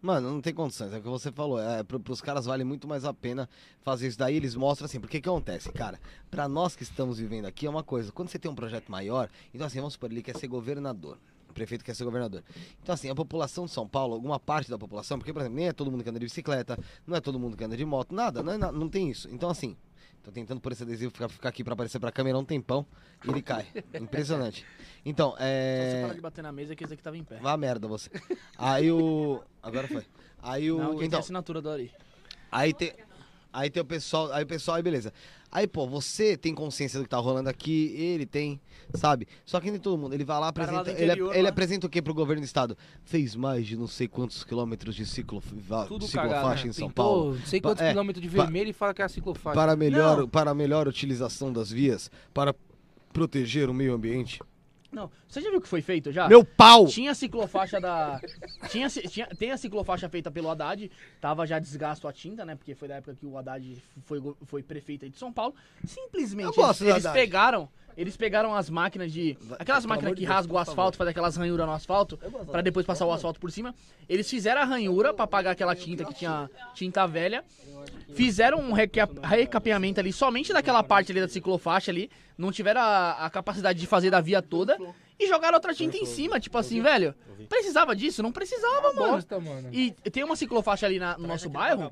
Mano, 0.01 0.31
não 0.31 0.41
tem 0.41 0.53
condições. 0.53 0.93
É 0.93 0.97
o 0.97 1.01
que 1.01 1.07
você 1.07 1.31
falou. 1.31 1.59
É, 1.59 1.83
pro, 1.83 1.99
pros 1.99 2.21
caras 2.21 2.45
vale 2.45 2.63
muito 2.63 2.87
mais 2.87 3.05
a 3.05 3.13
pena 3.13 3.49
fazer 3.81 4.07
isso 4.07 4.17
daí. 4.17 4.35
Eles 4.35 4.55
mostram 4.55 4.85
assim. 4.85 4.99
Porque 4.99 5.21
que 5.21 5.29
acontece, 5.29 5.71
cara? 5.71 5.99
Pra 6.29 6.47
nós 6.47 6.75
que 6.75 6.83
estamos 6.83 7.19
vivendo 7.19 7.45
aqui 7.45 7.65
é 7.65 7.69
uma 7.69 7.83
coisa. 7.83 8.11
Quando 8.11 8.29
você 8.29 8.39
tem 8.39 8.49
um 8.49 8.55
projeto 8.55 8.91
maior, 8.91 9.29
então 9.53 9.65
assim, 9.67 9.79
vamos 9.79 9.93
supor, 9.93 10.11
ele 10.11 10.21
quer 10.23 10.37
ser 10.37 10.47
governador. 10.47 11.17
O 11.51 11.53
prefeito 11.53 11.83
quer 11.83 11.93
ser 11.93 12.05
governador. 12.05 12.43
Então, 12.81 12.95
assim, 12.95 13.09
a 13.09 13.15
população 13.15 13.65
de 13.65 13.71
São 13.71 13.85
Paulo, 13.85 14.13
alguma 14.13 14.39
parte 14.39 14.69
da 14.69 14.77
população, 14.77 15.19
porque, 15.19 15.33
por 15.33 15.41
exemplo, 15.41 15.57
nem 15.57 15.67
é 15.67 15.73
todo 15.73 15.91
mundo 15.91 16.01
que 16.01 16.09
anda 16.09 16.17
de 16.17 16.25
bicicleta, 16.25 16.79
não 17.05 17.15
é 17.15 17.19
todo 17.19 17.37
mundo 17.37 17.57
que 17.57 17.63
anda 17.63 17.75
de 17.75 17.83
moto, 17.83 18.15
nada, 18.15 18.41
não, 18.41 18.53
é 18.53 18.57
não 18.57 18.87
tem 18.87 19.09
isso. 19.09 19.27
Então, 19.29 19.49
assim, 19.49 19.75
tô 20.23 20.31
tentando 20.31 20.61
por 20.61 20.71
esse 20.71 20.83
adesivo 20.83 21.11
ficar, 21.11 21.29
ficar 21.29 21.49
aqui 21.49 21.63
pra 21.63 21.73
aparecer 21.73 21.99
pra 21.99 22.11
câmera 22.11 22.37
um 22.37 22.45
tempão 22.45 22.85
e 23.25 23.29
ele 23.29 23.41
cai. 23.41 23.65
Impressionante. 23.99 24.65
Então, 25.05 25.31
Só 25.31 25.37
você 25.37 25.43
é. 25.43 26.01
parar 26.01 26.13
de 26.13 26.21
bater 26.21 26.41
na 26.41 26.51
mesa 26.51 26.75
que 26.75 26.83
esse 26.83 26.93
aqui 26.93 27.03
tava 27.03 27.17
em 27.17 27.23
pé. 27.23 27.37
Vá 27.37 27.55
merda 27.57 27.87
você. 27.87 28.09
Aí 28.57 28.91
o. 28.91 29.41
Agora 29.61 29.87
foi. 29.87 30.05
Aí 30.41 30.71
o. 30.71 30.77
Não, 30.77 30.89
quem 30.91 30.99
tem 30.99 31.07
então, 31.07 31.19
assinatura 31.19 31.61
do 31.61 31.69
Ari. 31.69 31.91
aí 32.51 32.73
tem. 32.73 32.93
Aí 33.53 33.69
tem 33.69 33.81
o 33.81 33.85
pessoal. 33.85 34.31
Aí 34.31 34.43
o 34.43 34.47
pessoal, 34.47 34.77
aí 34.77 34.83
beleza. 34.83 35.13
Aí, 35.51 35.67
pô, 35.67 35.85
você 35.85 36.37
tem 36.37 36.55
consciência 36.55 36.97
do 36.97 37.03
que 37.03 37.09
tá 37.09 37.17
rolando 37.17 37.49
aqui, 37.49 37.93
ele 37.97 38.25
tem, 38.25 38.57
sabe? 38.93 39.27
Só 39.45 39.59
que 39.59 39.69
nem 39.69 39.81
todo 39.81 39.97
mundo. 39.97 40.13
Ele 40.13 40.23
vai 40.23 40.39
lá, 40.39 40.47
apresenta. 40.47 40.89
Ele, 40.91 41.03
interior, 41.03 41.33
ele 41.33 41.43
lá. 41.43 41.49
apresenta 41.49 41.85
o 41.85 41.89
que 41.89 42.01
pro 42.01 42.13
governo 42.13 42.41
do 42.41 42.45
estado? 42.45 42.77
Fez 43.03 43.35
mais 43.35 43.67
de 43.67 43.75
não 43.75 43.85
sei 43.87 44.07
quantos 44.07 44.45
quilômetros 44.45 44.95
de 44.95 45.05
ciclo, 45.05 45.41
Tudo 45.87 46.07
ciclofaixa 46.07 46.13
cagado, 46.15 46.55
né? 46.63 46.69
em 46.69 46.71
São 46.71 46.87
Pintou 46.87 47.05
Paulo. 47.05 47.35
não 47.35 47.45
sei 47.45 47.59
quantos 47.59 47.83
é, 47.83 47.89
quilômetros 47.89 48.21
de 48.21 48.29
vermelho 48.29 48.69
e 48.69 48.73
fala 48.73 48.93
que 48.93 49.01
é 49.01 49.05
a 49.05 49.09
ciclofaixa. 49.09 49.53
Para 49.59 49.75
melhor, 49.75 50.19
Não. 50.19 50.29
para 50.29 50.53
melhor 50.53 50.87
utilização 50.87 51.51
das 51.51 51.69
vias, 51.69 52.09
para 52.33 52.55
proteger 53.11 53.69
o 53.69 53.73
meio 53.73 53.93
ambiente. 53.93 54.39
Não, 54.91 55.09
você 55.27 55.39
já 55.39 55.49
viu 55.49 55.59
o 55.59 55.61
que 55.61 55.67
foi 55.67 55.81
feito 55.81 56.11
já? 56.11 56.27
Meu 56.27 56.43
pau! 56.43 56.85
Tinha 56.85 57.11
a 57.11 57.15
ciclofaixa 57.15 57.79
da. 57.79 58.19
Tinha, 58.69 58.89
tinha, 58.89 59.27
tem 59.27 59.51
a 59.51 59.57
ciclofaixa 59.57 60.09
feita 60.09 60.29
pelo 60.29 60.49
Haddad. 60.49 60.91
Tava 61.21 61.47
já 61.47 61.59
desgasto 61.59 62.07
a 62.07 62.13
tinta, 62.13 62.43
né? 62.43 62.55
Porque 62.55 62.75
foi 62.75 62.87
da 62.89 62.95
época 62.95 63.15
que 63.15 63.25
o 63.25 63.37
Haddad 63.37 63.81
foi, 64.03 64.21
foi 64.45 64.61
prefeito 64.61 65.05
aí 65.05 65.11
de 65.11 65.17
São 65.17 65.31
Paulo. 65.31 65.55
Simplesmente 65.85 66.59
eles, 66.59 66.81
eles 66.81 67.07
pegaram. 67.07 67.69
Eles 67.97 68.15
pegaram 68.17 68.55
as 68.55 68.69
máquinas 68.69 69.11
de. 69.11 69.37
Aquelas 69.59 69.85
máquinas 69.85 70.13
que 70.15 70.25
rasgam 70.25 70.55
o 70.55 70.59
asfalto, 70.59 70.97
fazem 70.97 71.11
aquelas 71.11 71.35
ranhuras 71.35 71.65
no 71.65 71.73
asfalto, 71.73 72.17
pra 72.51 72.61
depois 72.61 72.85
passar 72.85 73.05
o 73.05 73.11
asfalto 73.11 73.39
por 73.39 73.51
cima. 73.51 73.73
Eles 74.07 74.29
fizeram 74.29 74.61
a 74.61 74.65
ranhura 74.65 75.13
pra 75.13 75.25
apagar 75.25 75.53
aquela 75.53 75.75
tinta 75.75 76.03
que 76.05 76.13
tinha 76.13 76.49
tinta 76.73 77.05
velha. 77.05 77.43
Fizeram 78.13 78.59
um 78.59 78.71
reca- 78.73 79.09
recapeamento 79.23 79.99
ali 79.99 80.11
somente 80.11 80.51
daquela 80.53 80.83
parte 80.83 81.11
ali 81.11 81.21
da 81.21 81.27
ciclofaixa 81.27 81.91
ali. 81.91 82.09
Não 82.37 82.51
tiveram 82.51 82.81
a, 82.81 83.25
a 83.25 83.29
capacidade 83.29 83.79
de 83.79 83.87
fazer 83.87 84.09
da 84.09 84.19
via 84.21 84.41
toda. 84.41 84.77
E 85.23 85.27
jogaram 85.27 85.55
outra 85.55 85.73
tinta 85.73 85.95
em 85.97 86.05
cima, 86.05 86.39
tipo 86.39 86.57
assim, 86.57 86.81
velho. 86.81 87.13
Precisava 87.47 87.95
disso? 87.95 88.23
Não 88.23 88.31
precisava, 88.31 88.93
mano. 88.93 89.13
Bosta, 89.13 89.39
mano. 89.39 89.69
E 89.71 89.91
tem 90.11 90.23
uma 90.23 90.35
ciclofaixa 90.35 90.85
ali 90.85 90.99
na- 90.99 91.17
no 91.17 91.27
nosso 91.27 91.49
bairro 91.49 91.91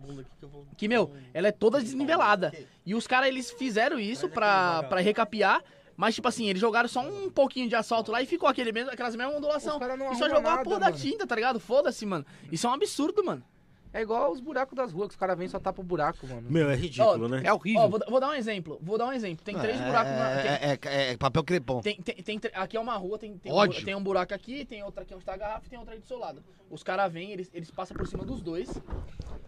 que, 0.77 0.87
meu, 0.87 1.11
ela 1.33 1.47
é 1.47 1.51
toda 1.51 1.79
desnivelada. 1.79 2.53
E 2.85 2.95
os 2.95 3.05
caras, 3.05 3.27
eles 3.29 3.51
fizeram 3.51 3.99
isso 3.99 4.27
pra, 4.29 4.83
pra 4.83 4.99
recapear. 4.99 5.61
Mas, 5.95 6.15
tipo 6.15 6.29
assim, 6.29 6.47
eles 6.49 6.61
jogaram 6.61 6.87
só 6.87 7.01
um 7.01 7.29
pouquinho 7.29 7.67
de 7.67 7.75
asfalto 7.75 8.09
lá 8.09 8.21
e 8.21 8.25
ficou 8.25 8.47
aquele 8.47 8.71
mesmo, 8.71 8.89
aquelas 8.89 9.13
mesmas 9.17 9.35
ondulações. 9.35 9.75
E 10.13 10.15
só 10.15 10.29
jogou 10.29 10.49
a 10.49 10.51
nada, 10.51 10.63
porra 10.63 10.79
da 10.79 10.85
mano. 10.85 10.97
tinta, 10.97 11.27
tá 11.27 11.35
ligado? 11.35 11.59
Foda-se, 11.59 12.05
mano. 12.05 12.25
Isso 12.49 12.65
é 12.65 12.69
um 12.69 12.73
absurdo, 12.73 13.21
mano. 13.23 13.43
É 13.91 14.01
igual 14.01 14.31
os 14.31 14.39
buracos 14.39 14.75
das 14.75 14.91
ruas, 14.91 15.07
que 15.07 15.13
os 15.13 15.19
caras 15.19 15.35
vêm 15.37 15.47
e 15.47 15.49
só 15.49 15.59
tapam 15.59 15.83
o 15.83 15.87
buraco, 15.87 16.27
mano. 16.27 16.43
Meu, 16.49 16.69
é 16.69 16.75
ridículo, 16.75 17.25
Ó, 17.25 17.27
né? 17.27 17.41
É 17.43 17.51
horrível. 17.51 17.81
Ó, 17.81 17.87
vou, 17.87 17.99
vou 18.07 18.19
dar 18.19 18.29
um 18.29 18.33
exemplo. 18.33 18.79
Vou 18.83 18.97
dar 18.99 19.07
um 19.07 19.11
exemplo. 19.13 19.43
Tem 19.43 19.57
três 19.57 19.79
buracos 19.81 20.11
na. 20.11 20.41
tem- 20.41 20.51
É, 20.51 20.79
é- 21.09 21.11
é 21.13 21.17
papel 21.17 21.43
crepom. 21.43 21.81
Tem, 21.81 21.95
tem, 21.95 22.15
tem 22.15 22.39
tre- 22.39 22.51
aqui 22.53 22.77
é 22.77 22.79
uma 22.79 22.95
rua, 22.95 23.17
tem, 23.17 23.35
tem, 23.37 23.51
um, 23.51 23.55
Ódio. 23.55 23.83
tem 23.83 23.95
um 23.95 24.03
buraco 24.03 24.33
aqui, 24.33 24.63
tem 24.63 24.83
outra 24.83 25.01
aqui 25.03 25.15
onde 25.15 25.25
tá 25.25 25.33
a 25.33 25.37
garrafa 25.37 25.65
e 25.65 25.69
tem 25.69 25.79
outra 25.79 25.95
aí 25.95 25.99
do 25.99 26.05
seu 26.05 26.19
lado. 26.19 26.43
Os 26.69 26.83
caras 26.83 27.11
vêm, 27.11 27.31
eles, 27.31 27.49
eles 27.51 27.71
passam 27.71 27.97
por 27.97 28.05
cima 28.07 28.23
dos 28.23 28.43
dois, 28.43 28.69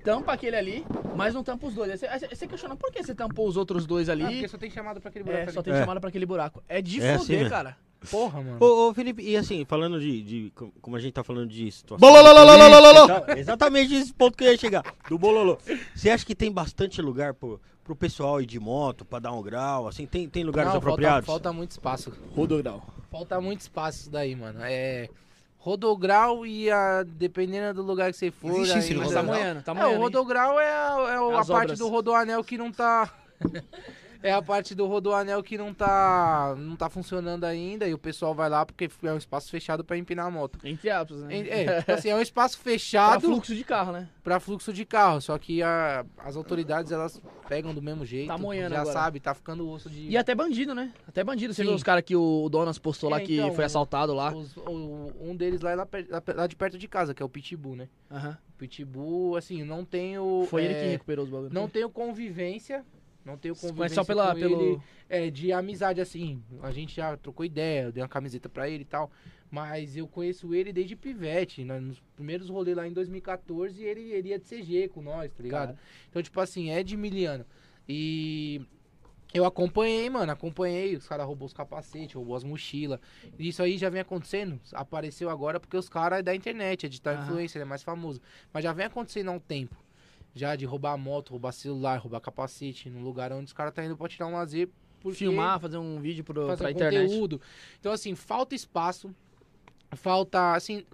tampa 0.03 0.33
aquele 0.33 0.55
ali, 0.55 0.85
mas 1.15 1.33
não 1.35 1.43
tampa 1.43 1.67
os 1.67 1.75
dois. 1.75 1.91
Aí 1.91 1.97
você- 1.97 2.07
Aí 2.07 2.19
você 2.19 2.25
aí 2.25 2.35
você 2.35 2.47
questiona, 2.47 2.75
por 2.75 2.91
que 2.91 3.03
você 3.03 3.13
tampou 3.13 3.47
os 3.47 3.55
outros 3.57 3.85
dois 3.85 4.09
Ah, 4.09 4.13
ali? 4.13 4.23
porque 4.25 4.47
só 4.47 4.57
tem 4.57 4.69
chamado 4.71 4.99
pra 4.99 5.09
aquele 5.09 5.23
buraco 5.23 5.39
é, 5.41 5.43
ali. 5.43 5.53
só 5.53 5.61
tem 5.61 5.73
É. 5.73 5.79
chamada 5.79 5.99
pra 5.99 6.09
aquele 6.09 6.25
buraco. 6.25 6.63
É 6.67 6.81
de 6.81 6.99
É 7.01 7.13
assim 7.13 7.19
foder, 7.25 7.37
mesmo. 7.37 7.49
cara. 7.51 7.77
Porra, 8.09 8.41
mano. 8.41 8.57
Ô, 8.59 8.89
ô, 8.89 8.93
Felipe, 8.93 9.21
e 9.21 9.37
assim, 9.37 9.63
falando 9.63 9.99
de, 9.99 10.23
de- 10.23 10.51
com- 10.55 10.71
Como 10.81 10.95
a 10.95 10.99
gente 10.99 11.13
tá 11.13 11.23
falando 11.23 11.47
de 11.49 11.71
situação. 11.71 11.99
Bolololololololol! 12.09 12.93
política 13.07 13.25
tal, 13.27 13.37
Exatamente 13.37 13.93
esse 13.93 14.11
ponto 14.13 14.35
que 14.37 14.43
eu 14.43 14.51
ia 14.51 14.57
chegar. 14.57 14.83
Do 15.07 15.17
bololô. 15.19 15.57
Você 15.95 16.09
acha 16.09 16.25
que 16.25 16.33
tem 16.33 16.51
bastante 16.51 16.99
lugar 17.01 17.33
pro, 17.35 17.61
pro 17.83 17.95
pessoal 17.95 18.41
ir 18.41 18.47
de 18.47 18.59
moto, 18.59 19.05
pra 19.05 19.19
dar 19.19 19.31
um 19.33 19.41
grau? 19.41 19.87
Assim, 19.87 20.07
tem, 20.07 20.27
tem 20.27 20.43
lugares 20.43 20.71
Não, 20.71 20.79
apropriados? 20.79 21.27
Falta, 21.27 21.43
falta 21.43 21.53
muito 21.55 21.71
espaço. 21.71 22.11
Rodograu. 22.35 22.83
Falta 23.11 23.39
muito 23.39 23.61
espaço 23.61 23.99
isso 24.01 24.09
daí, 24.09 24.35
mano. 24.35 24.59
É. 24.63 25.07
Rodograu 25.59 26.43
e 26.43 26.71
a. 26.71 27.03
Dependendo 27.03 27.75
do 27.83 27.87
lugar 27.87 28.09
que 28.11 28.17
você 28.17 28.31
for. 28.31 28.49
Existe 28.61 28.95
no 28.95 29.01
ainda- 29.01 29.05
Mas 29.05 29.13
tá 29.13 29.19
Rodograu? 29.21 29.43
moendo, 29.43 29.61
tá 29.61 29.71
É, 29.71 29.75
moendo. 29.75 29.89
o 29.89 29.93
hein? 29.93 29.99
rodograu 30.01 30.59
é, 30.59 30.67
a- 30.71 31.13
é 31.13 31.19
o- 31.19 31.29
a 31.37 31.45
parte 31.45 31.51
obras. 31.51 31.77
do 31.79 31.87
rodoanel 31.87 32.43
que 32.43 32.57
não 32.57 32.71
tá. 32.71 33.13
é 34.23 34.31
a 34.31 34.41
parte 34.41 34.73
do 34.75 34.85
rodoanel 34.87 35.41
que 35.43 35.57
não 35.57 35.73
tá. 35.73 36.55
não 36.57 36.75
tá 36.75 36.89
funcionando 36.89 37.43
ainda 37.43 37.87
e 37.87 37.93
o 37.93 37.97
pessoal 37.97 38.33
vai 38.35 38.49
lá 38.49 38.65
porque 38.65 38.89
é 39.03 39.11
um 39.13 39.17
espaço 39.17 39.49
fechado 39.49 39.83
pra 39.83 39.97
empinar 39.97 40.25
a 40.27 40.31
moto. 40.31 40.59
Entre 40.63 40.89
aspas, 40.89 41.21
né? 41.21 41.35
É, 41.37 41.63
é, 41.63 41.79
tipo 41.79 41.91
assim, 41.91 42.09
é 42.09 42.15
um 42.15 42.21
espaço 42.21 42.57
Pra 42.61 42.71
fechado 42.71 43.21
fluxo 43.21 43.55
de 43.55 43.63
carro, 43.63 43.91
né? 43.91 44.07
pra 44.23 44.39
fluxo 44.39 44.71
de 44.71 44.85
carro, 44.85 45.19
só 45.19 45.37
que 45.37 45.63
a- 45.63 46.05
as 46.19 46.35
autoridades 46.35 46.91
elas 46.91 47.19
pegam 47.47 47.73
do 47.73 47.81
mesmo 47.81 48.05
jeito. 48.05 48.27
Tá 48.27 48.37
moendo 48.37 48.75
já 48.75 48.81
agora. 48.81 48.93
sabe, 48.93 49.19
tá 49.19 49.33
ficando 49.33 49.67
osso 49.69 49.89
de. 49.89 50.07
E 50.09 50.15
até 50.17 50.35
bandido, 50.35 50.75
né? 50.75 50.93
Até 51.07 51.23
bandido. 51.23 51.53
Você 51.53 51.63
Sim. 51.63 51.67
viu 51.69 51.75
os 51.75 51.83
caras 51.83 52.03
que 52.03 52.15
o 52.15 52.47
Donas 52.49 52.77
postou 52.77 53.09
lá 53.09 53.19
É, 53.19 53.25
que 53.25 53.37
então, 53.37 53.53
foi 53.53 53.65
assaltado 53.65 54.13
lá? 54.13 54.31
Os- 54.33 54.55
o- 54.57 55.11
um 55.19 55.35
deles 55.35 55.61
lá, 55.61 55.71
é 55.71 55.75
lá, 55.75 55.87
lá 56.09 56.23
lá 56.35 56.47
de 56.47 56.55
perto 56.55 56.77
de 56.77 56.87
casa, 56.87 57.13
que 57.13 57.21
é 57.21 57.25
o 57.25 57.29
Pitbull, 57.29 57.75
né? 57.75 57.89
Aham. 58.11 58.37
O 58.55 58.57
Pitbull, 58.57 59.35
assim, 59.37 59.63
não 59.63 59.83
tenho. 59.83 60.45
Foi 60.49 60.63
ele 60.65 60.73
é, 60.75 60.81
que 60.83 60.87
recuperou 60.89 61.25
os 61.25 61.31
bagulhos. 61.31 61.51
Não 61.53 61.67
tenho 61.67 61.89
convivência. 61.89 62.85
Não 63.23 63.37
tenho 63.37 63.55
convivência 63.55 63.75
conhece 63.77 63.95
só 63.95 64.03
pela, 64.03 64.33
pelo... 64.33 64.61
ele, 64.61 64.81
é, 65.07 65.29
de 65.29 65.51
amizade, 65.51 66.01
assim. 66.01 66.43
A 66.61 66.71
gente 66.71 66.95
já 66.95 67.15
trocou 67.17 67.45
ideia, 67.45 67.83
eu 67.83 67.91
dei 67.91 68.01
uma 68.01 68.09
camiseta 68.09 68.49
pra 68.49 68.69
ele 68.69 68.81
e 68.81 68.85
tal. 68.85 69.11
Mas 69.49 69.97
eu 69.97 70.07
conheço 70.07 70.55
ele 70.55 70.71
desde 70.71 70.95
pivete. 70.95 71.63
né? 71.63 71.79
Nos 71.79 71.99
primeiros 72.15 72.49
rolês 72.49 72.75
lá 72.75 72.87
em 72.87 72.93
2014, 72.93 73.83
ele, 73.83 74.11
ele 74.11 74.29
ia 74.29 74.39
de 74.39 74.45
CG 74.45 74.87
com 74.87 75.01
nós, 75.01 75.31
tá 75.33 75.43
ligado? 75.43 75.67
Cara. 75.67 75.79
Então, 76.09 76.23
tipo 76.23 76.39
assim, 76.39 76.69
é 76.69 76.81
de 76.81 76.95
miliano. 76.95 77.45
E 77.87 78.61
eu 79.33 79.45
acompanhei, 79.45 80.09
mano, 80.09 80.31
acompanhei. 80.31 80.95
Os 80.95 81.07
caras 81.07 81.25
roubou 81.25 81.45
os 81.45 81.53
capacetes, 81.53 82.15
roubou 82.15 82.35
as 82.35 82.43
mochilas. 82.43 82.99
Isso 83.37 83.61
aí 83.61 83.77
já 83.77 83.89
vem 83.89 84.01
acontecendo. 84.01 84.59
Apareceu 84.73 85.29
agora 85.29 85.59
porque 85.59 85.75
os 85.75 85.89
caras 85.89 86.19
é 86.19 86.23
da 86.23 86.33
internet, 86.33 86.85
é 86.85 86.89
digital 86.89 87.13
Aham. 87.13 87.23
influencer, 87.23 87.61
é 87.61 87.65
mais 87.65 87.83
famoso. 87.83 88.21
Mas 88.53 88.63
já 88.63 88.73
vem 88.73 88.85
acontecendo 88.85 89.29
há 89.29 89.31
um 89.33 89.39
tempo. 89.39 89.75
Já 90.33 90.55
de 90.55 90.65
roubar 90.65 90.97
moto, 90.97 91.31
roubar 91.31 91.51
celular, 91.51 91.97
roubar 91.97 92.21
capacete, 92.21 92.89
num 92.89 93.03
lugar 93.03 93.31
onde 93.33 93.45
os 93.45 93.53
caras 93.53 93.73
tá 93.73 93.83
indo 93.83 93.97
pra 93.97 94.07
tirar 94.07 94.27
um 94.27 94.33
lazer 94.33 94.69
porque 95.01 95.17
Filmar, 95.17 95.59
fazer 95.59 95.77
um 95.77 95.99
vídeo 95.99 96.23
pro, 96.23 96.45
fazer 96.47 96.63
pra 96.63 96.71
internet. 96.71 97.09
conteúdo. 97.09 97.41
Então, 97.79 97.91
assim, 97.91 98.13
falta 98.15 98.53
espaço. 98.55 99.13
Falta, 99.93 100.53
assim. 100.53 100.85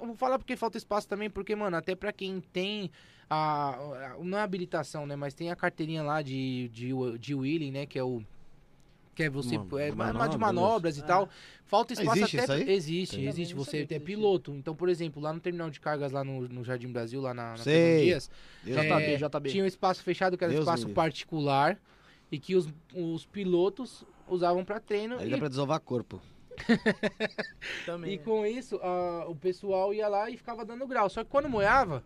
Eu 0.00 0.06
vou 0.06 0.16
falar 0.16 0.38
porque 0.38 0.56
falta 0.56 0.78
espaço 0.78 1.06
também, 1.06 1.30
porque, 1.30 1.54
mano, 1.54 1.76
até 1.76 1.94
pra 1.94 2.12
quem 2.12 2.40
tem 2.40 2.90
a. 3.28 4.14
a- 4.14 4.16
não 4.20 4.38
é 4.38 4.40
habilitação, 4.42 5.06
né? 5.06 5.14
Mas 5.14 5.34
tem 5.34 5.50
a 5.50 5.56
carteirinha 5.56 6.02
lá 6.02 6.22
de, 6.22 6.68
de, 6.70 6.90
de 7.18 7.34
wheeling, 7.34 7.70
né? 7.70 7.86
Que 7.86 7.98
é 7.98 8.02
o. 8.02 8.22
Que 9.14 9.24
é 9.24 9.30
você. 9.30 9.56
Uma- 9.58 9.82
é, 9.82 9.90
ma- 9.90 10.06
manobras. 10.06 10.30
de 10.30 10.38
manobras 10.38 10.98
e 10.98 11.02
tal. 11.04 11.28
Falta 11.66 11.92
espaço 11.92 12.18
Existe 12.18 12.36
até. 12.40 12.44
isso 12.44 12.52
aí? 12.52 12.74
Existe, 12.74 13.16
Tem. 13.16 13.26
existe. 13.26 13.54
Você 13.54 13.86
é 13.90 13.98
piloto. 13.98 14.52
Então, 14.54 14.74
por 14.74 14.88
exemplo, 14.88 15.20
lá 15.22 15.32
no 15.32 15.40
terminal 15.40 15.68
de 15.70 15.78
cargas, 15.80 16.12
lá 16.12 16.24
no, 16.24 16.48
no 16.48 16.64
Jardim 16.64 16.88
Brasil, 16.88 17.20
lá 17.20 17.34
na, 17.34 17.50
na 17.50 17.56
Sei. 17.58 18.04
Dias, 18.04 18.30
é, 18.66 18.70
JB, 18.70 19.16
JB. 19.28 19.50
tinha 19.50 19.64
um 19.64 19.66
espaço 19.66 20.02
fechado 20.02 20.36
que 20.38 20.44
era 20.44 20.52
Deus 20.52 20.62
espaço 20.64 20.88
particular 20.90 21.78
e 22.30 22.38
que 22.38 22.56
os, 22.56 22.68
os 22.94 23.26
pilotos 23.26 24.04
usavam 24.26 24.64
pra 24.64 24.80
treino. 24.80 25.18
Aí 25.18 25.26
e 25.28 25.30
dá 25.30 25.36
pra 25.38 25.48
desovar 25.48 25.78
corpo. 25.80 26.20
Também. 27.86 28.14
e 28.14 28.18
com 28.18 28.44
isso, 28.46 28.78
ah, 28.82 29.24
o 29.28 29.34
pessoal 29.34 29.92
ia 29.92 30.08
lá 30.08 30.30
e 30.30 30.36
ficava 30.36 30.64
dando 30.64 30.86
grau. 30.86 31.08
Só 31.08 31.22
que 31.24 31.30
quando 31.30 31.48
moiava, 31.48 32.02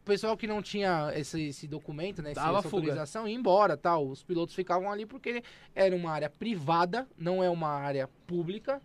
o 0.00 0.04
pessoal 0.04 0.36
que 0.36 0.46
não 0.46 0.62
tinha 0.62 1.12
esse, 1.14 1.40
esse 1.48 1.68
documento, 1.68 2.22
né, 2.22 2.32
Dava 2.32 2.58
essa 2.58 2.68
fuga. 2.68 2.82
autorização, 2.82 3.28
ia 3.28 3.34
embora, 3.34 3.76
tal. 3.76 4.08
Os 4.08 4.22
pilotos 4.22 4.54
ficavam 4.54 4.90
ali 4.90 5.04
porque 5.06 5.42
era 5.74 5.94
uma 5.94 6.10
área 6.10 6.30
privada, 6.30 7.06
não 7.18 7.44
é 7.44 7.50
uma 7.50 7.68
área 7.68 8.08
pública. 8.26 8.82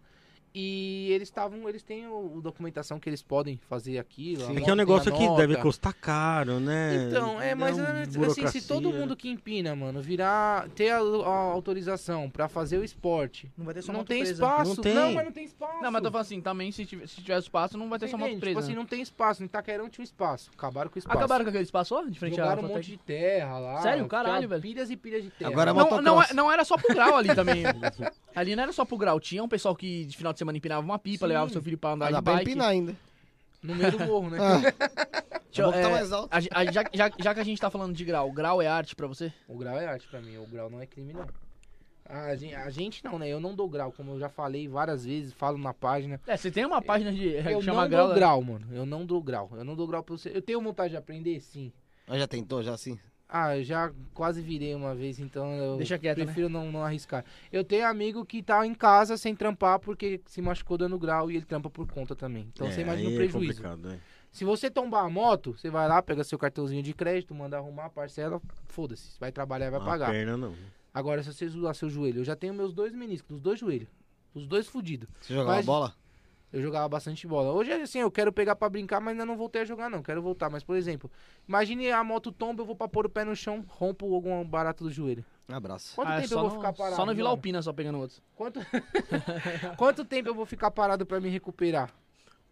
E 0.58 1.12
eles 1.12 1.28
estavam, 1.28 1.68
eles 1.68 1.84
têm 1.84 2.08
o, 2.08 2.38
o 2.38 2.42
documentação 2.42 2.98
que 2.98 3.10
eles 3.10 3.22
podem 3.22 3.60
fazer 3.68 3.98
aquilo. 3.98 4.48
a 4.48 4.54
É 4.54 4.62
que 4.62 4.70
é 4.70 4.72
um 4.72 4.78
negócio 4.78 5.12
que 5.12 5.36
deve 5.36 5.58
custar 5.58 5.94
caro, 5.94 6.62
né? 6.62 7.08
Então, 7.10 7.42
é, 7.42 7.54
mas 7.54 7.78
uma 7.78 8.28
assim, 8.28 8.48
se 8.48 8.66
todo 8.66 8.90
mundo 8.90 9.18
que 9.18 9.28
empina, 9.28 9.76
mano, 9.76 10.02
virar, 10.02 10.70
ter 10.70 10.92
a, 10.92 11.00
a 11.00 11.30
autorização 11.52 12.30
pra 12.30 12.48
fazer 12.48 12.78
o 12.78 12.86
esporte, 12.86 13.52
Não 13.58 13.66
vai 13.66 13.74
ter 13.74 13.82
só 13.82 13.92
não 13.92 14.00
moto 14.00 14.08
tem 14.08 14.20
presa. 14.20 14.34
espaço. 14.34 14.76
Não 14.76 14.84
tem. 14.84 15.14
mas 15.14 15.26
não 15.26 15.32
tem 15.34 15.44
espaço. 15.44 15.84
Não, 15.84 15.92
mas 15.92 15.96
eu 15.96 16.02
tô 16.04 16.12
falando 16.12 16.26
assim, 16.26 16.42
também 16.42 16.72
se 16.72 16.86
tiver, 16.86 17.08
se 17.08 17.16
tiver 17.18 17.38
espaço, 17.38 17.78
não 17.78 17.90
vai 17.90 18.00
ter 18.00 18.08
só 18.08 18.18
moto 18.18 18.28
entende? 18.28 18.40
presa. 18.40 18.54
Tipo 18.54 18.60
assim, 18.64 18.72
né? 18.74 18.78
não 18.78 18.86
tem 18.86 19.02
espaço. 19.02 19.42
No 19.42 19.48
Itaquerão 19.48 19.90
tinha 19.90 20.04
um 20.04 20.06
espaço. 20.06 20.52
Acabaram 20.58 20.90
com 20.90 20.96
o 20.96 21.00
espaço. 21.00 21.18
Acabaram 21.18 21.44
com 21.44 21.50
aquele 21.50 21.64
espaço 21.66 21.96
ó, 21.96 22.04
de 22.04 22.18
frente 22.18 22.40
à 22.40 22.44
Jogaram 22.44 22.64
um 22.64 22.68
monte 22.70 22.92
de 22.92 22.98
terra 22.98 23.58
lá. 23.60 23.82
Sério? 23.82 24.08
Caralho, 24.08 24.48
velho. 24.48 24.62
Pilhas 24.62 24.90
e 24.90 24.96
pilhas 24.96 25.22
de 25.22 25.32
terra. 25.32 25.52
Agora 25.52 25.72
é 25.72 25.74
Não, 25.74 25.84
motocross. 25.84 26.04
não, 26.06 26.22
é- 26.22 26.34
não 26.34 26.52
era 26.52 26.64
só 26.64 26.78
pro 26.78 26.94
grau 26.94 27.18
ali 27.18 27.36
também. 27.36 27.64
ali 28.34 28.56
não 28.56 28.64
era 28.64 28.72
só 28.72 28.86
pro 28.86 28.98
grau. 28.98 29.20
Tinha 29.20 29.44
um 29.44 29.50
pessoal 29.50 29.76
que 29.76 30.06
de 30.06 30.16
final 30.16 30.32
de 30.32 30.40
semana 30.40 30.45
empinava 30.54 30.82
uma 30.86 31.00
pipa, 31.00 31.26
Sim. 31.26 31.30
levava 31.34 31.50
seu 31.50 31.62
filho 31.62 31.78
pra 31.78 31.92
andar 31.92 32.06
Ah, 32.06 32.10
de 32.10 32.14
dá 32.16 32.22
pra 32.22 32.34
bike. 32.34 32.50
empinar 32.50 32.68
ainda. 32.70 32.96
No 33.64 33.76
meio 33.76 33.92
do 33.92 34.00
morro, 34.06 34.30
né? 34.30 34.38
Ah, 35.58 35.62
Deixa 35.64 35.64
vou 35.64 35.72
tá 35.72 35.80
é, 35.90 35.92
mais 35.92 36.12
alto. 36.12 36.30
a 36.34 36.38
a- 36.60 36.66
já, 36.66 36.84
já, 36.94 37.12
já 37.18 37.34
que 37.34 37.40
a 37.40 37.44
gente 37.46 37.62
tá 37.62 37.70
falando 37.70 37.94
de 37.96 38.04
grau, 38.04 38.30
grau 38.30 38.62
é 38.62 38.68
arte 38.68 38.94
pra 38.94 39.08
você? 39.08 39.32
O 39.48 39.58
grau 39.58 39.78
é 39.80 39.86
arte 39.88 40.06
pra 40.08 40.20
mim. 40.22 40.36
O 40.38 40.46
grau 40.46 40.70
não 40.70 40.82
é 40.82 40.86
crime, 40.86 41.14
não. 41.14 41.26
A 42.08 42.36
gente, 42.36 42.54
a 42.54 42.70
gente 42.70 43.04
não, 43.06 43.18
né? 43.18 43.30
Eu 43.30 43.40
não 43.40 43.56
dou 43.56 43.70
grau, 43.70 43.90
como 43.92 44.12
eu 44.12 44.20
já 44.20 44.28
falei 44.28 44.68
várias 44.68 45.06
vezes, 45.06 45.34
falo 45.34 45.58
na 45.58 45.74
página. 45.74 46.20
É, 46.28 46.36
você 46.36 46.52
tem 46.52 46.66
uma 46.66 46.82
página 46.82 47.12
de, 47.14 47.30
Eu 47.30 47.60
que 47.60 47.66
chama 47.66 47.84
não 47.84 47.90
grau. 47.90 48.04
dou 48.06 48.10
né? 48.10 48.16
grau, 48.20 48.42
mano. 48.44 48.68
Eu 48.72 48.86
não 48.86 49.06
dou 49.06 49.22
grau. 49.24 49.50
Eu 49.54 49.64
não 49.64 49.76
dou 49.76 49.88
grau 49.88 50.04
pra 50.04 50.18
você. 50.18 50.30
Eu 50.36 50.42
tenho 50.42 50.62
vontade 50.62 50.90
de 50.92 50.98
aprender, 50.98 51.40
sim. 51.40 51.72
Ah, 52.06 52.20
já 52.20 52.28
tentou, 52.28 52.62
já 52.62 52.74
assim? 52.74 53.00
Ah, 53.38 53.58
eu 53.58 53.64
já 53.66 53.92
quase 54.14 54.42
virei 54.42 54.74
uma 54.74 54.96
vez, 54.96 55.20
então 55.20 55.54
eu 55.56 55.76
Deixa 55.76 55.98
quieto, 56.00 56.20
né? 56.20 56.26
prefiro 56.26 56.48
não, 56.48 56.72
não 56.72 56.84
arriscar. 56.86 57.26
Eu 57.52 57.66
tenho 57.66 57.86
amigo 57.86 58.24
que 58.26 58.42
tá 58.42 58.66
em 58.66 58.74
casa 58.74 59.18
sem 59.18 59.36
trampar 59.36 59.78
porque 59.80 60.22
se 60.26 60.42
machucou 60.42 60.78
dando 60.78 60.98
grau 60.98 61.30
e 61.30 61.36
ele 61.36 61.46
trampa 61.46 61.70
por 61.70 61.86
conta 61.92 62.16
também. 62.16 62.48
Então 62.54 62.72
você 62.72 62.80
É, 62.80 62.84
imagina 62.84 63.10
o 63.10 63.14
é 63.14 63.16
prejuízo. 63.18 63.62
complicado, 63.62 63.90
né? 63.90 64.00
se 64.32 64.46
você 64.46 64.70
tombar 64.72 65.04
a 65.06 65.10
moto, 65.10 65.52
você 65.58 65.70
vai 65.70 65.86
lá, 65.88 66.02
pega 66.02 66.24
seu 66.24 66.38
cartãozinho 66.40 66.82
de 66.82 66.94
crédito, 66.94 67.36
manda 67.36 67.58
arrumar 67.58 67.86
a 67.86 67.90
parcela, 67.90 68.42
foda-se. 68.68 69.20
Vai 69.20 69.32
trabalhar 69.34 69.68
e 69.68 69.72
vai 69.72 69.82
A 69.82 69.84
pagar. 69.84 70.12
perna 70.12 70.38
não. 70.38 70.54
Agora, 70.94 71.22
se 71.22 71.34
você 71.34 71.46
zoar 71.50 71.76
seu 71.76 71.90
joelho, 71.90 72.22
eu 72.22 72.24
já 72.24 72.38
tenho 72.38 72.54
meus 72.54 72.74
dois 72.74 72.94
meniscos, 72.94 73.36
os 73.36 73.42
dois 73.42 73.60
joelhos. 73.60 73.90
Os 74.34 74.48
dois 74.48 74.66
fudidos. 74.68 75.10
Você 75.20 75.34
jogava 75.34 75.58
Mas- 75.58 75.66
bola? 75.66 75.94
Eu 76.56 76.62
jogava 76.62 76.88
bastante 76.88 77.28
bola. 77.28 77.52
Hoje, 77.52 77.70
assim, 77.74 78.00
eu 78.00 78.10
quero 78.10 78.32
pegar 78.32 78.56
pra 78.56 78.70
brincar, 78.70 79.02
mas 79.02 79.12
ainda 79.12 79.26
não 79.26 79.36
voltei 79.36 79.64
a 79.64 79.66
jogar, 79.66 79.90
não. 79.90 80.02
Quero 80.02 80.22
voltar. 80.22 80.50
Mas, 80.50 80.64
por 80.64 80.78
exemplo, 80.78 81.12
imagine 81.48 81.92
a 81.92 82.02
moto 82.02 82.32
tomba, 82.32 82.62
eu 82.62 82.66
vou 82.66 82.76
pra 82.78 82.88
pôr 82.88 83.06
o 83.06 83.10
pé 83.10 83.26
no 83.26 83.36
chão, 83.36 83.66
rompo 83.68 84.14
algum 84.16 84.42
barato 84.46 84.84
do 84.86 84.90
joelho. 84.90 85.26
Um 85.50 85.54
abraço. 85.56 85.94
Quanto 85.96 86.08
Ah, 86.08 86.16
é 86.16 86.22
tempo 86.22 86.30
só 86.30 86.36
eu 86.36 86.40
vou 86.44 86.50
no- 86.52 86.56
ficar 86.56 86.72
parado? 86.72 86.96
Só 86.96 87.06
na 87.06 87.12
Vila? 87.14 87.30
Alpina, 87.30 87.62
só 87.62 87.74
pegando 87.74 88.00
outros. 88.00 88.22
Quanto... 88.36 88.62
Quanto 89.78 90.06
tempo 90.06 90.30
eu 90.30 90.34
vou 90.34 90.46
ficar 90.46 90.72
parado 90.72 91.06
pra 91.06 91.20
me 91.20 91.30
recuperar? 91.30 91.92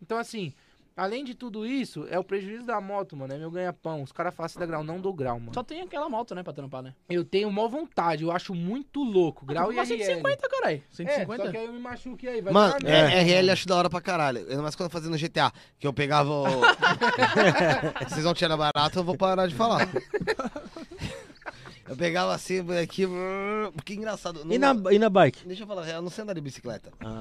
Então, 0.02 0.18
assim, 0.18 0.54
além 0.96 1.24
de 1.24 1.34
tudo 1.34 1.66
isso, 1.66 2.06
é 2.10 2.18
o 2.20 2.24
prejuízo 2.24 2.66
da 2.66 2.80
moto, 2.80 3.16
mano. 3.16 3.34
É 3.34 3.38
meu 3.38 3.52
ganha-pão. 3.52 4.02
Os 4.02 4.12
caras 4.12 4.34
falam 4.34 4.46
assim 4.46 4.60
da 4.60 4.66
grau, 4.66 4.84
não 4.84 5.00
dou 5.00 5.14
grau, 5.14 5.40
mano. 5.40 5.54
Só 5.54 5.64
tem 5.64 5.82
aquela 5.82 6.10
moto, 6.10 6.34
né, 6.36 6.44
pra 6.44 6.54
trampar, 6.54 6.82
né? 6.82 6.94
Eu 7.10 7.24
tenho 7.24 7.52
mó 7.52 7.68
vontade, 7.68 8.24
eu 8.24 8.32
acho 8.32 8.54
muito 8.54 9.04
louco. 9.04 9.46
Grau 9.46 9.72
e 9.72 9.76
Mas 9.76 9.90
RL. 9.90 10.04
150, 10.04 10.50
caralho. 10.50 10.78
É, 10.78 10.96
150? 10.96 11.44
só 11.44 11.52
que 11.52 11.58
aí 11.58 11.66
eu 11.66 11.74
me 11.74 11.80
machuque 11.80 12.28
aí, 12.28 12.42
vai 12.42 12.54
Mano, 12.54 12.88
é, 12.88 13.22
RL 13.22 13.52
acho 13.52 13.68
da 13.68 13.76
hora 13.76 13.90
pra 13.90 14.02
caralho. 14.02 14.40
Ainda 14.50 14.62
mais 14.62 14.76
quando 14.76 14.88
eu 14.88 14.92
fazia 14.92 15.10
no 15.10 15.18
GTA. 15.18 15.52
Que 15.80 15.88
eu 15.88 15.94
pegava 15.94 16.30
o. 16.30 16.46
Vocês 18.08 18.24
vão 18.24 18.34
tirar 18.34 18.58
barato, 18.58 19.00
eu 19.00 19.04
vou 19.04 19.18
parar 19.18 19.48
de 19.48 19.56
falar. 19.56 19.88
Eu 21.88 21.96
pegava 21.98 22.34
assim, 22.34 22.60
aqui. 22.82 23.04
Que 23.84 23.94
engraçado. 23.96 24.42
E 24.50 24.58
Não- 24.58 24.74
na, 24.74 24.94
e 24.94 24.98
na 25.00 25.10
bike? 25.10 25.46
Deixa 25.46 25.64
eu 25.64 25.68
falar, 25.68 25.88
eu 25.90 26.02
não 26.02 26.10
sei 26.10 26.24
andar 26.24 26.34
de 26.34 26.42
bicicleta. 26.42 26.92
Ah, 27.02 27.20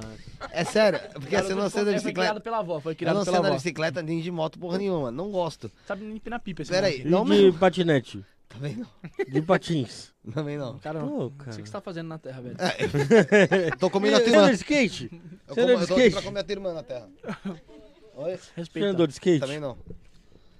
É 0.51 0.63
sério, 0.63 0.99
porque 1.15 1.35
assim, 1.35 1.49
eu 1.49 1.55
não 1.57 1.69
sei 1.69 1.81
andar 1.81 1.91
de 1.91 1.97
É, 1.97 2.01
Foi 2.01 2.11
criado 2.13 2.35
bicicleta. 2.35 2.39
pela 2.41 2.59
avó, 2.59 2.79
foi 2.79 2.93
Eu 2.93 2.95
criado 2.95 3.15
não 3.15 3.25
sei 3.25 3.35
andar 3.35 3.49
de 3.49 3.55
bicicleta 3.55 4.01
nem 4.01 4.21
de 4.21 4.31
moto 4.31 4.57
porra 4.57 4.77
nenhuma. 4.77 5.11
Não 5.11 5.29
gosto. 5.31 5.69
Sabe 5.85 6.05
nem 6.05 6.15
empinar 6.15 6.39
pipa 6.39 6.61
esse 6.61 6.71
Pera 6.71 6.83
moleque. 6.87 7.01
aí. 7.03 7.07
e 7.07 7.11
Não 7.11 7.23
de 7.25 7.29
mesmo. 7.29 7.59
patinete? 7.59 8.25
Também 8.47 8.75
não. 8.75 8.87
De 9.27 9.41
patins? 9.41 10.13
Também 10.33 10.57
não. 10.59 10.77
Cara, 10.79 10.99
Pô, 11.01 11.31
cara. 11.31 11.51
o 11.51 11.55
que 11.57 11.65
você 11.67 11.71
tá 11.71 11.81
fazendo 11.81 12.07
na 12.07 12.17
terra, 12.19 12.39
velho. 12.41 12.55
Tô 13.79 13.89
comendo 13.89 14.15
a 14.15 14.19
Você 14.19 14.25
tua 14.27 14.35
irmã. 14.35 14.47
de 14.49 14.55
skate? 14.55 15.09
Eu, 15.47 15.55
Você 15.55 15.61
como, 15.61 15.73
eu 15.73 15.77
tô 15.79 15.83
aqui 15.83 15.93
pra 15.95 16.05
skate? 16.07 16.25
comer 16.25 16.39
a 16.39 16.43
tua 16.43 16.53
irmã 16.53 16.73
na 16.73 16.83
terra. 16.83 17.09
Oi? 18.15 18.37
Você 18.37 18.49
Respeita. 18.55 18.87
andou 18.89 19.07
de 19.07 19.13
skate? 19.13 19.39
Também 19.39 19.59
não. 19.59 19.75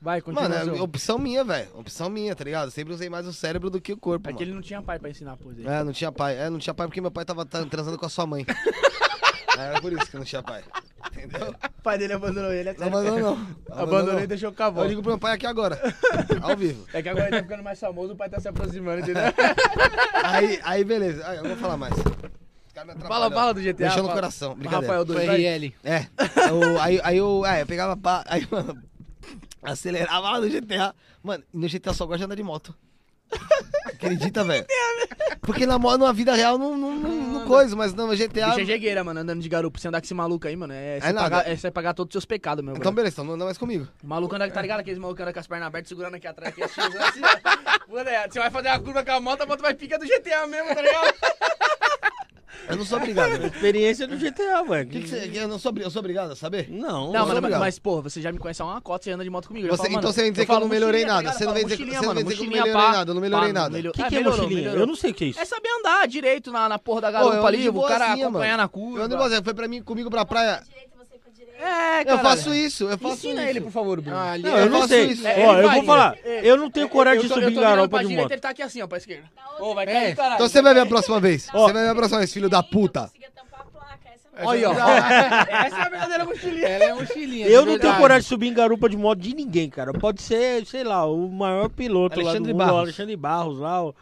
Vai, 0.03 0.19
continua. 0.21 0.49
Mano, 0.49 0.75
é 0.77 0.81
opção 0.81 1.17
minha, 1.17 1.45
velho. 1.45 1.69
Opção 1.75 2.09
minha, 2.09 2.35
tá 2.35 2.43
ligado? 2.43 2.69
Sempre 2.69 2.93
usei 2.93 3.09
mais 3.09 3.25
o 3.25 3.31
cérebro 3.31 3.69
do 3.69 3.79
que 3.79 3.93
o 3.93 3.97
corpo, 3.97 4.27
É 4.29 4.33
que 4.33 4.39
mano. 4.39 4.45
ele 4.45 4.53
não 4.53 4.61
tinha 4.61 4.81
pai 4.81 4.99
pra 4.99 5.09
ensinar, 5.09 5.37
pô. 5.37 5.53
Zé. 5.53 5.63
É, 5.65 5.81
não 5.81 5.93
tinha 5.93 6.11
pai. 6.11 6.37
É, 6.37 6.49
não 6.49 6.59
tinha 6.59 6.73
pai 6.73 6.87
porque 6.87 6.99
meu 6.99 7.09
pai 7.09 7.23
tava 7.23 7.45
tra- 7.45 7.65
transando 7.65 7.97
com 7.97 8.05
a 8.05 8.09
sua 8.09 8.25
mãe. 8.27 8.45
Era 9.57 9.79
por 9.79 9.93
isso 9.93 10.05
que 10.11 10.17
não 10.17 10.25
tinha 10.25 10.43
pai. 10.43 10.61
Entendeu? 11.09 11.55
O 11.79 11.81
pai 11.81 11.97
dele 11.97 12.11
abandonou 12.13 12.51
ele, 12.51 12.69
é 12.69 12.75
Não 12.77 12.87
abandonou, 12.87 13.19
não. 13.37 13.47
Abandonou 13.77 14.19
e 14.19 14.27
deixou 14.27 14.53
a 14.57 14.65
avó. 14.65 14.83
Eu 14.83 14.89
ligo 14.89 15.01
pro 15.01 15.11
meu 15.11 15.19
pai 15.19 15.35
aqui 15.35 15.45
agora. 15.45 15.79
Ao 16.41 16.57
vivo. 16.57 16.85
É 16.93 17.01
que 17.01 17.07
agora 17.07 17.27
ele 17.27 17.37
tá 17.37 17.43
ficando 17.43 17.63
mais 17.63 17.79
famoso, 17.79 18.11
o 18.11 18.15
pai 18.17 18.29
tá 18.29 18.41
se 18.41 18.47
aproximando, 18.49 18.99
entendeu? 19.03 19.23
Aí, 20.21 20.59
aí 20.63 20.83
beleza. 20.83 21.25
Aí, 21.27 21.37
eu 21.37 21.43
vou 21.45 21.55
falar 21.57 21.77
mais. 21.77 21.93
Os 21.93 22.73
caras 22.73 22.95
me 22.95 23.01
fala, 23.03 23.31
fala 23.31 23.53
do 23.53 23.61
GTA. 23.61 23.85
Mexeu 23.85 24.03
no 24.03 24.09
coração. 24.09 24.55
Brincadeira. 24.55 24.97
Rafael 24.97 25.05
vai. 25.05 25.37
RL. 25.41 25.73
É. 25.83 26.05
Eu- 26.49 26.81
aí, 26.81 26.99
aí 27.03 27.17
eu, 27.17 27.45
é, 27.45 27.61
eu 27.61 27.65
pegava 27.67 27.95
pá, 27.95 28.23
aí, 28.27 28.45
mano, 28.49 28.81
acelerava 29.63 30.31
lá 30.31 30.41
no 30.41 30.49
GTA. 30.49 30.95
Mano, 31.21 31.43
no 31.53 31.67
GTA 31.67 31.93
só 31.93 32.05
gosta 32.05 32.19
de 32.19 32.23
andar 32.25 32.35
de 32.35 32.43
moto. 32.43 32.75
Acredita, 33.85 34.43
velho? 34.43 34.65
Porque 35.41 35.65
na, 35.65 35.77
na 35.77 36.11
vida 36.11 36.33
real 36.33 36.57
não, 36.57 36.77
não, 36.77 36.95
não, 36.95 37.09
não 37.09 37.45
coisa, 37.45 37.75
mas 37.75 37.93
no 37.93 38.07
GTA. 38.15 38.47
Bicho 38.47 38.61
é 38.61 38.65
jegueira, 38.65 39.03
mano, 39.03 39.19
andando 39.19 39.41
de 39.41 39.49
garupa. 39.49 39.79
Você 39.79 39.87
andar 39.87 39.99
com 39.99 40.05
esse 40.05 40.13
maluco 40.13 40.47
aí, 40.47 40.55
mano, 40.55 40.73
é 40.73 40.99
você, 40.99 41.11
nada. 41.11 41.29
pagar, 41.29 41.51
é 41.51 41.55
você 41.55 41.71
pagar 41.71 41.93
todos 41.93 42.11
os 42.11 42.13
seus 42.13 42.25
pecados, 42.25 42.63
meu. 42.63 42.75
Então, 42.75 42.93
beleza, 42.93 43.15
então 43.15 43.25
não 43.25 43.33
anda 43.33 43.45
mais 43.45 43.57
comigo. 43.57 43.87
O 44.03 44.07
maluco 44.07 44.35
anda, 44.35 44.49
tá 44.49 44.61
ligado? 44.61 44.79
Aqueles 44.79 44.99
malucos 44.99 45.21
andam 45.21 45.33
com 45.33 45.39
as 45.39 45.47
pernas 45.47 45.67
abertas, 45.67 45.89
segurando 45.89 46.15
aqui 46.15 46.27
atrás, 46.27 46.53
aqui, 46.53 46.63
assim, 46.63 46.81
assim, 46.81 47.21
ó. 47.23 47.73
Mano, 47.93 48.09
é, 48.09 48.27
Você 48.27 48.39
vai 48.39 48.49
fazer 48.49 48.69
a 48.69 48.79
curva 48.79 49.03
com 49.03 49.11
a 49.11 49.19
moto, 49.19 49.41
a 49.41 49.45
moto 49.45 49.61
vai 49.61 49.73
picar 49.73 49.99
do 49.99 50.05
GTA 50.05 50.47
mesmo, 50.47 50.73
tá 50.73 50.81
ligado? 50.81 51.13
Eu 52.67 52.77
não 52.77 52.85
sou 52.85 52.97
obrigado. 52.97 53.31
velho. 53.31 53.45
Experiência 53.53 54.07
do 54.07 54.17
GTA, 54.17 54.63
velho. 54.63 54.89
Que 54.89 55.01
que 55.01 55.07
você- 55.09 55.31
eu 55.33 55.47
não 55.47 55.59
sou, 55.59 55.73
eu 55.77 55.89
sou 55.91 55.99
obrigado 55.99 56.31
a 56.31 56.35
saber? 56.35 56.67
Não, 56.69 57.11
Não, 57.11 57.11
sou 57.11 57.11
mano, 57.27 57.37
obrigado. 57.39 57.59
mas, 57.59 57.77
porra, 57.79 58.03
você 58.03 58.21
já 58.21 58.31
me 58.31 58.39
conhece 58.39 58.61
há 58.61 58.65
uma 58.65 58.79
cota, 58.81 59.03
você 59.05 59.11
anda 59.11 59.23
de 59.23 59.29
moto 59.29 59.47
comigo. 59.49 59.67
Você- 59.67 59.77
falo, 59.77 59.89
mano, 59.89 59.99
então 59.99 60.11
você 60.13 60.21
vem 60.23 60.31
dizer 60.31 60.43
eu 60.43 60.45
que 60.47 60.51
eu 60.53 60.59
não 60.61 60.67
melhorei 60.67 61.05
nada. 61.05 61.23
tá? 61.29 61.33
Você 61.37 61.45
não 61.45 61.53
vem 61.53 61.63
dizer 61.63 61.77
que- 61.77 61.83
mochilinha, 61.83 61.99
você 62.01 62.05
não 62.07 62.13
vem 62.15 62.23
mano, 62.23 62.29
dizer 62.35 62.37
que 62.37 62.41
eu 62.41 62.45
não 62.45 62.63
melhorei 62.65 62.91
nada, 62.97 63.11
eu 63.11 63.15
não 63.15 63.21
melhorei 63.21 63.47
Pá, 63.49 63.53
nada. 63.53 63.77
O 63.77 63.91
que, 63.91 64.03
que 64.03 64.15
é 64.15 64.19
mochilinha? 64.23 64.69
Eu 64.69 64.87
não 64.87 64.95
sei 64.95 65.11
o 65.11 65.13
que 65.13 65.23
é 65.25 65.27
isso. 65.27 65.39
É 65.39 65.45
saber 65.45 65.69
andar 65.79 66.07
direito 66.07 66.51
na, 66.51 66.69
na 66.69 66.79
porra 66.79 67.01
da 67.01 67.11
garupa 67.11 67.35
ando 67.37 67.47
ali, 67.47 67.57
de 67.63 67.69
o 67.69 67.81
cara 67.81 68.05
boazinha, 68.07 68.25
acompanhar 68.27 68.51
mano. 68.51 68.63
na 68.63 68.67
curva. 68.69 68.99
Eu 68.99 69.03
ando 69.03 69.15
igual, 69.15 69.43
foi 69.43 69.53
pra 69.53 69.67
mim, 69.67 69.81
comigo 69.81 70.09
pra 70.09 70.23
praia. 70.25 70.63
É, 71.63 72.01
Eu 72.01 72.05
cara. 72.05 72.19
faço 72.19 72.53
isso, 72.53 72.83
eu 72.85 72.97
faço 72.97 73.13
Ensina 73.15 73.41
isso. 73.41 73.49
ele, 73.49 73.61
por 73.61 73.71
favor, 73.71 74.01
Bruno. 74.01 74.17
Ah, 74.17 74.31
ali 74.31 74.43
Não, 74.43 74.57
é- 74.57 74.61
eu 74.63 74.69
não 74.69 74.77
faço 74.81 74.89
sei. 74.89 75.05
isso. 75.07 75.27
É, 75.27 75.45
Ó, 75.47 75.57
eu 75.59 75.67
vai, 75.67 75.75
vou 75.77 75.85
falar. 75.85 76.17
ele- 76.23 76.47
Eu 76.49 76.57
não 76.57 76.69
tenho 76.69 76.89
coragem 76.89 77.17
eu 77.19 77.23
de 77.23 77.27
tô- 77.29 77.33
subir 77.35 77.45
eu 77.45 77.51
em 77.51 77.55
tô 77.55 77.61
garupa 77.61 78.03
de 78.03 78.15
moto. 78.15 78.31
ele 78.31 78.41
tá 78.41 78.49
aqui 78.49 78.61
assim, 78.61 78.81
ó, 78.81 78.87
pra 78.87 78.97
esquerda. 78.97 79.23
Da 79.59 79.63
Ô, 79.65 79.73
vai 79.73 79.85
É, 79.85 79.87
cair, 79.93 80.15
caralho. 80.15 80.33
Então 80.35 80.47
você 80.49 80.61
vai 80.61 80.73
ver 80.73 80.79
a 80.81 80.85
próxima 80.85 81.19
vez. 81.19 81.47
Ó. 81.53 81.67
Você 81.67 81.73
vai 81.73 81.83
ver 81.83 81.89
a 81.89 81.95
próxima 81.95 82.17
vez, 82.19 82.33
filho 82.33 82.49
da 82.49 82.61
puta. 82.63 83.09
Não. 84.35 84.47
Olha, 84.47 84.69
ó. 84.71 84.73
Essa 84.73 85.77
é 85.77 85.81
a 85.81 85.89
verdadeira 85.89 86.25
mochilinha. 86.25 86.67
Ela 86.67 86.83
é 86.85 86.93
mochilinha. 86.95 87.47
Eu 87.47 87.65
não 87.65 87.77
tenho 87.77 87.95
coragem 87.97 88.23
de 88.23 88.27
subir 88.27 88.47
em 88.47 88.53
garupa 88.53 88.89
de 88.89 88.97
moto 88.97 89.19
de 89.19 89.35
ninguém, 89.35 89.69
cara. 89.69 89.93
Pode 89.93 90.21
ser, 90.23 90.65
sei 90.65 90.83
lá, 90.83 91.05
o 91.05 91.29
maior 91.29 91.69
piloto 91.69 92.19
Alexandre 92.19 92.39
lá 92.39 92.39
do 92.39 92.47
mundo, 92.47 92.57
Barros. 92.57 92.79
Alexandre 92.79 93.15
Barros 93.15 93.59
lá, 93.59 93.83
o- 93.85 93.95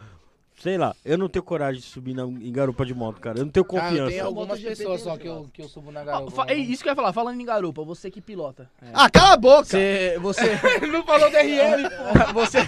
sei 0.62 0.78
lá. 0.78 0.94
Eu 1.04 1.18
não 1.18 1.28
tenho 1.28 1.42
coragem 1.42 1.80
de 1.80 1.86
subir 1.86 2.14
na- 2.14 2.22
em 2.22 2.52
garupa 2.52 2.86
de 2.86 2.94
moto, 2.94 3.20
cara. 3.20 3.38
Eu 3.38 3.44
não 3.44 3.50
tenho 3.52 3.64
confiança. 3.64 4.10
tenho 4.10 4.24
algumas 4.26 4.48
MotoGP 4.48 4.68
pessoas 4.76 5.00
tem 5.02 5.04
só 5.04 5.12
esse 5.14 5.20
que 5.22 5.28
eu, 5.28 5.48
que 5.52 5.62
eu 5.62 5.68
subo 5.68 5.90
na 5.90 6.04
garupa. 6.04 6.30
fa- 6.30 6.46
é 6.48 6.54
isso 6.54 6.82
que 6.82 6.88
eu 6.88 6.92
ia 6.92 6.96
falar, 6.96 7.12
falando 7.12 7.40
em 7.40 7.44
garupa, 7.44 7.82
você 7.84 8.10
que 8.10 8.20
pilota. 8.20 8.70
É. 8.80 8.90
Ah, 8.94 9.10
cala 9.10 9.32
a 9.34 9.36
boca! 9.36 9.64
Você, 9.64 10.18
você, 10.20 10.42
não 10.92 11.04
falou 11.04 11.28
DRL, 11.30 11.82
pô. 12.32 12.32
você, 12.34 12.58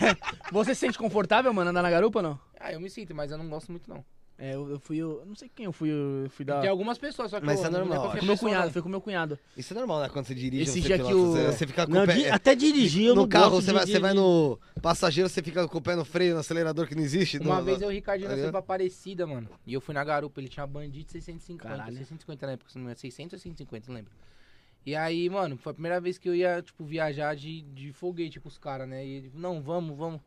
você 0.50 0.74
se 0.74 0.80
sente 0.80 0.98
confortável, 0.98 1.52
mano, 1.54 1.70
andar 1.70 1.82
na 1.82 1.90
garupa 1.90 2.18
ou 2.18 2.22
não? 2.24 2.40
Ah, 2.58 2.72
eu 2.72 2.80
me 2.80 2.90
sinto, 2.90 3.14
mas 3.14 3.30
eu 3.30 3.38
não 3.38 3.48
gosto 3.48 3.70
muito, 3.70 3.88
não. 3.88 4.04
É, 4.36 4.52
eu, 4.56 4.68
eu 4.68 4.80
fui. 4.80 4.96
Eu 4.96 5.22
não 5.24 5.36
sei 5.36 5.48
quem 5.54 5.64
eu 5.66 5.72
fui. 5.72 5.90
Eu 5.90 6.28
fui 6.28 6.44
dar. 6.44 6.60
Tem 6.60 6.68
algumas 6.68 6.98
pessoas, 6.98 7.30
só 7.30 7.38
que 7.38 7.46
Mas 7.46 7.54
eu- 7.60 7.60
isso 7.60 7.68
é 7.68 7.70
não 7.70 7.86
normal, 7.86 7.98
acho. 8.08 8.18
Com 8.18 8.24
meu 8.26 8.34
pessoa, 8.34 8.50
cunhado, 8.50 8.72
foi 8.72 8.82
com 8.82 8.88
meu 8.88 9.00
cunhado. 9.00 9.38
Isso 9.56 9.72
é 9.72 9.76
normal, 9.76 10.00
né? 10.00 10.08
Quando 10.08 10.26
você 10.26 10.34
dirige, 10.34 10.62
Esse 10.64 10.82
você 10.82 10.88
dia 10.88 10.98
que 10.98 11.14
o- 11.14 11.30
você, 11.32 11.46
você 11.52 11.66
fica 11.68 11.86
com 11.86 11.92
Não, 11.92 12.02
o 12.02 12.06
pé... 12.06 12.14
di- 12.14 12.24
é, 12.24 12.32
até 12.32 12.54
dirigir, 12.56 13.06
eu 13.06 13.14
no 13.14 13.22
não 13.22 13.28
carro, 13.28 13.50
gosto 13.50 13.62
você, 13.64 13.66
de 13.70 13.72
vai, 13.78 13.86
você 13.86 13.98
vai 14.00 14.12
no 14.12 14.58
passageiro, 14.82 15.28
você 15.28 15.40
fica 15.40 15.68
com 15.68 15.78
o 15.78 15.80
pé 15.80 15.94
no 15.94 16.04
freio, 16.04 16.34
no 16.34 16.40
acelerador 16.40 16.88
que 16.88 16.96
não 16.96 17.02
existe. 17.04 17.38
Uma 17.38 17.58
no- 17.60 17.64
vez 17.64 17.80
eu 17.80 17.90
e 17.90 17.92
o 17.92 17.94
Ricardinho 17.94 18.28
nós 18.28 18.38
fomos 18.38 18.50
pra 18.50 18.58
Aparecida, 18.58 19.24
mano. 19.24 19.48
E 19.64 19.72
eu 19.72 19.80
fui 19.80 19.94
na 19.94 20.02
garupa, 20.02 20.40
ele 20.40 20.48
tinha 20.48 20.66
bandido 20.66 21.12
650. 21.12 21.68
Caralho. 21.68 21.96
650 21.96 22.46
na 22.46 22.52
época, 22.54 22.70
se 22.72 22.78
não 22.78 22.88
é 22.90 22.94
600 22.96 23.34
ou 23.34 23.38
650, 23.38 23.86
não 23.88 23.94
lembro. 23.94 24.10
E 24.84 24.96
aí, 24.96 25.30
mano, 25.30 25.56
foi 25.56 25.70
a 25.70 25.74
primeira 25.74 26.00
vez 26.00 26.18
que 26.18 26.28
eu 26.28 26.34
ia, 26.34 26.60
tipo, 26.60 26.84
viajar 26.84 27.36
de, 27.36 27.62
de 27.62 27.92
foguete 27.92 28.40
com 28.40 28.48
os 28.48 28.58
caras, 28.58 28.88
né? 28.88 29.06
E 29.06 29.10
ele, 29.10 29.30
não, 29.32 29.62
vamos, 29.62 29.96
vamos. 29.96 30.20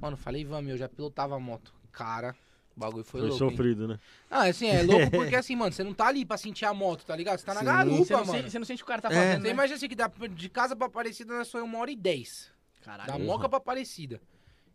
Mano, 0.00 0.16
falei, 0.16 0.44
vamos, 0.46 0.70
eu 0.70 0.78
já 0.78 0.88
pilotava 0.88 1.36
a 1.36 1.38
moto. 1.38 1.72
Cara, 1.92 2.34
o 2.78 2.80
bagulho 2.80 3.04
foi, 3.04 3.20
Foi 3.20 3.28
louco. 3.28 3.44
hein? 3.44 3.50
sofrido, 3.50 3.88
né? 3.88 3.98
Ah, 4.30 4.44
assim, 4.44 4.68
é 4.68 4.82
louco 4.82 5.10
porque 5.10 5.34
assim, 5.34 5.56
mano, 5.56 5.72
você 5.72 5.82
não 5.82 5.92
tá 5.92 6.06
ali 6.06 6.24
pra 6.24 6.36
sentir 6.36 6.64
a 6.64 6.72
moto, 6.72 7.04
tá 7.04 7.16
ligado? 7.16 7.38
Você 7.38 7.44
tá 7.44 7.52
na 7.54 7.60
Sim. 7.60 7.66
garupa, 7.66 8.04
Você 8.04 8.12
mano. 8.14 8.26
sente, 8.32 8.50
você 8.50 8.58
não 8.60 8.66
sente 8.66 8.82
o 8.84 8.86
cara 8.86 9.02
tá 9.02 9.08
É. 9.08 9.14
fazendo. 9.14 9.40
Você 9.42 9.48
né? 9.48 9.50
imagina 9.50 9.76
assim 9.76 9.88
que 9.88 9.96
dá, 9.96 10.08
de 10.30 10.48
casa 10.48 10.76
pra 10.76 10.86
Aparecida 10.86 11.36
nós 11.36 11.50
foi 11.50 11.60
uma 11.60 11.76
hora 11.78 11.90
e 11.90 11.96
dez. 11.96 12.50
Caralho. 12.84 13.10
Da 13.12 13.18
Moca 13.18 13.48
pra 13.48 13.58
Aparecida. 13.58 14.20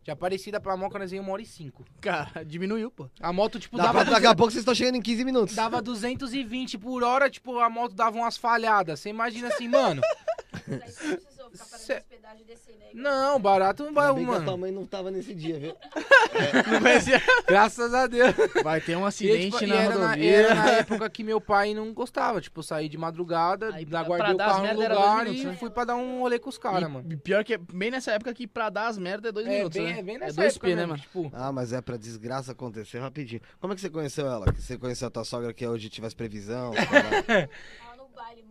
De 0.02 0.10
Aparecida 0.10 0.60
pra 0.60 0.76
Moca 0.76 0.98
nós 0.98 1.10
íamos 1.12 1.26
uma 1.28 1.32
hora 1.32 1.40
e 1.42 1.46
cinco. 1.46 1.82
Cara, 2.00 2.44
diminuiu, 2.44 2.90
pô. 2.90 3.08
A 3.18 3.32
moto, 3.32 3.58
tipo, 3.58 3.78
Dá 3.78 3.84
dava, 3.84 4.02
pra- 4.04 4.12
daqui 4.12 4.26
a 4.26 4.34
pouco 4.34 4.52
vocês 4.52 4.60
estão 4.60 4.74
chegando 4.74 4.96
em 4.96 5.00
15 5.02 5.24
minutos. 5.24 5.54
dava 5.56 5.80
220 5.80 6.76
por 6.76 7.02
hora, 7.02 7.30
tipo, 7.30 7.58
a 7.58 7.70
moto 7.70 7.94
dava 7.94 8.18
umas 8.18 8.36
falhadas. 8.36 9.00
Você 9.00 9.08
imagina 9.08 9.48
assim, 9.48 9.66
mano. 9.66 10.02
Cê- 11.58 11.64
fazendo 11.70 11.98
hospedagem 11.98 12.40
e 12.42 12.44
descer, 12.44 12.72
né? 12.78 12.84
Não, 12.94 13.40
barato 13.40 13.84
não 13.84 13.92
vai, 13.92 14.08
Ainda 14.08 14.20
que 14.20 14.22
a 14.22 14.34
tua 14.34 14.40
mano. 14.46 14.58
mãe 14.58 14.70
não 14.72 14.86
tava 14.86 15.10
nesse 15.10 15.34
dia, 15.34 15.58
viu? 15.58 15.74
Não 16.72 16.80
vai 16.80 17.00
ser. 17.00 17.22
Graças 17.46 17.92
a 17.94 18.06
Deus. 18.06 18.34
Vai 18.62 18.80
ter 18.80 18.96
um 18.96 19.04
E, 19.04 19.06
acidente 19.08 19.50
tipo, 19.52 19.64
e 19.64 19.66
na 19.66 19.74
era, 19.76 19.94
na, 19.98 20.06
rodovia. 20.08 20.36
era 20.36 20.54
na 20.54 20.70
época 20.70 21.10
que 21.10 21.22
meu 21.24 21.40
pai 21.40 21.74
não 21.74 21.92
gostava. 21.92 22.40
Tipo, 22.40 22.62
saí 22.62 22.88
de 22.88 22.96
madrugada, 22.98 23.74
Aí, 23.74 23.84
lá 23.84 24.00
pra 24.04 24.08
guardei 24.16 24.34
o 24.34 24.38
carro 24.38 24.66
no 24.66 24.72
lugar 24.74 25.24
minutos, 25.24 25.42
e 25.42 25.46
né? 25.46 25.56
fui 25.56 25.70
pra 25.70 25.84
dar 25.84 25.96
um 25.96 26.20
rolê 26.20 26.38
com 26.38 26.48
os 26.48 26.58
caras, 26.58 26.90
mano. 26.90 27.16
Pior 27.18 27.44
que 27.44 27.54
é 27.54 27.58
bem 27.58 27.90
nessa 27.90 28.12
época 28.12 28.32
que 28.34 28.46
pra 28.46 28.68
dar 28.70 28.88
as 28.88 28.98
merdas 28.98 29.28
é 29.28 29.32
dois 29.32 29.46
É 29.46 29.50
minutos, 29.58 29.78
bem, 29.80 29.92
né? 29.92 29.98
é 29.98 30.02
bem 30.02 30.14
é 30.16 30.18
nessa 30.18 30.36
dois 30.40 30.52
época 30.54 30.66
P, 30.68 30.74
né, 30.76 30.86
mano? 30.86 31.00
Tipo, 31.00 31.30
Ah, 31.34 31.52
mas 31.52 31.72
é 31.72 31.80
pra 31.80 31.96
desgraça 31.96 32.52
acontecer 32.52 32.98
rapidinho. 32.98 33.40
Como 33.60 33.72
é 33.72 33.76
que 33.76 33.80
você 33.82 33.90
conheceu 33.90 34.26
ela? 34.26 34.52
Que 34.52 34.60
você 34.62 34.76
conheceu 34.78 35.08
a 35.08 35.10
tua 35.10 35.24
sogra 35.24 35.52
que 35.52 35.66
hoje 35.66 35.88
tivesse 35.88 36.16
previsão? 36.16 36.72
Tava 36.74 37.96
no 37.96 38.08
baile. 38.14 38.44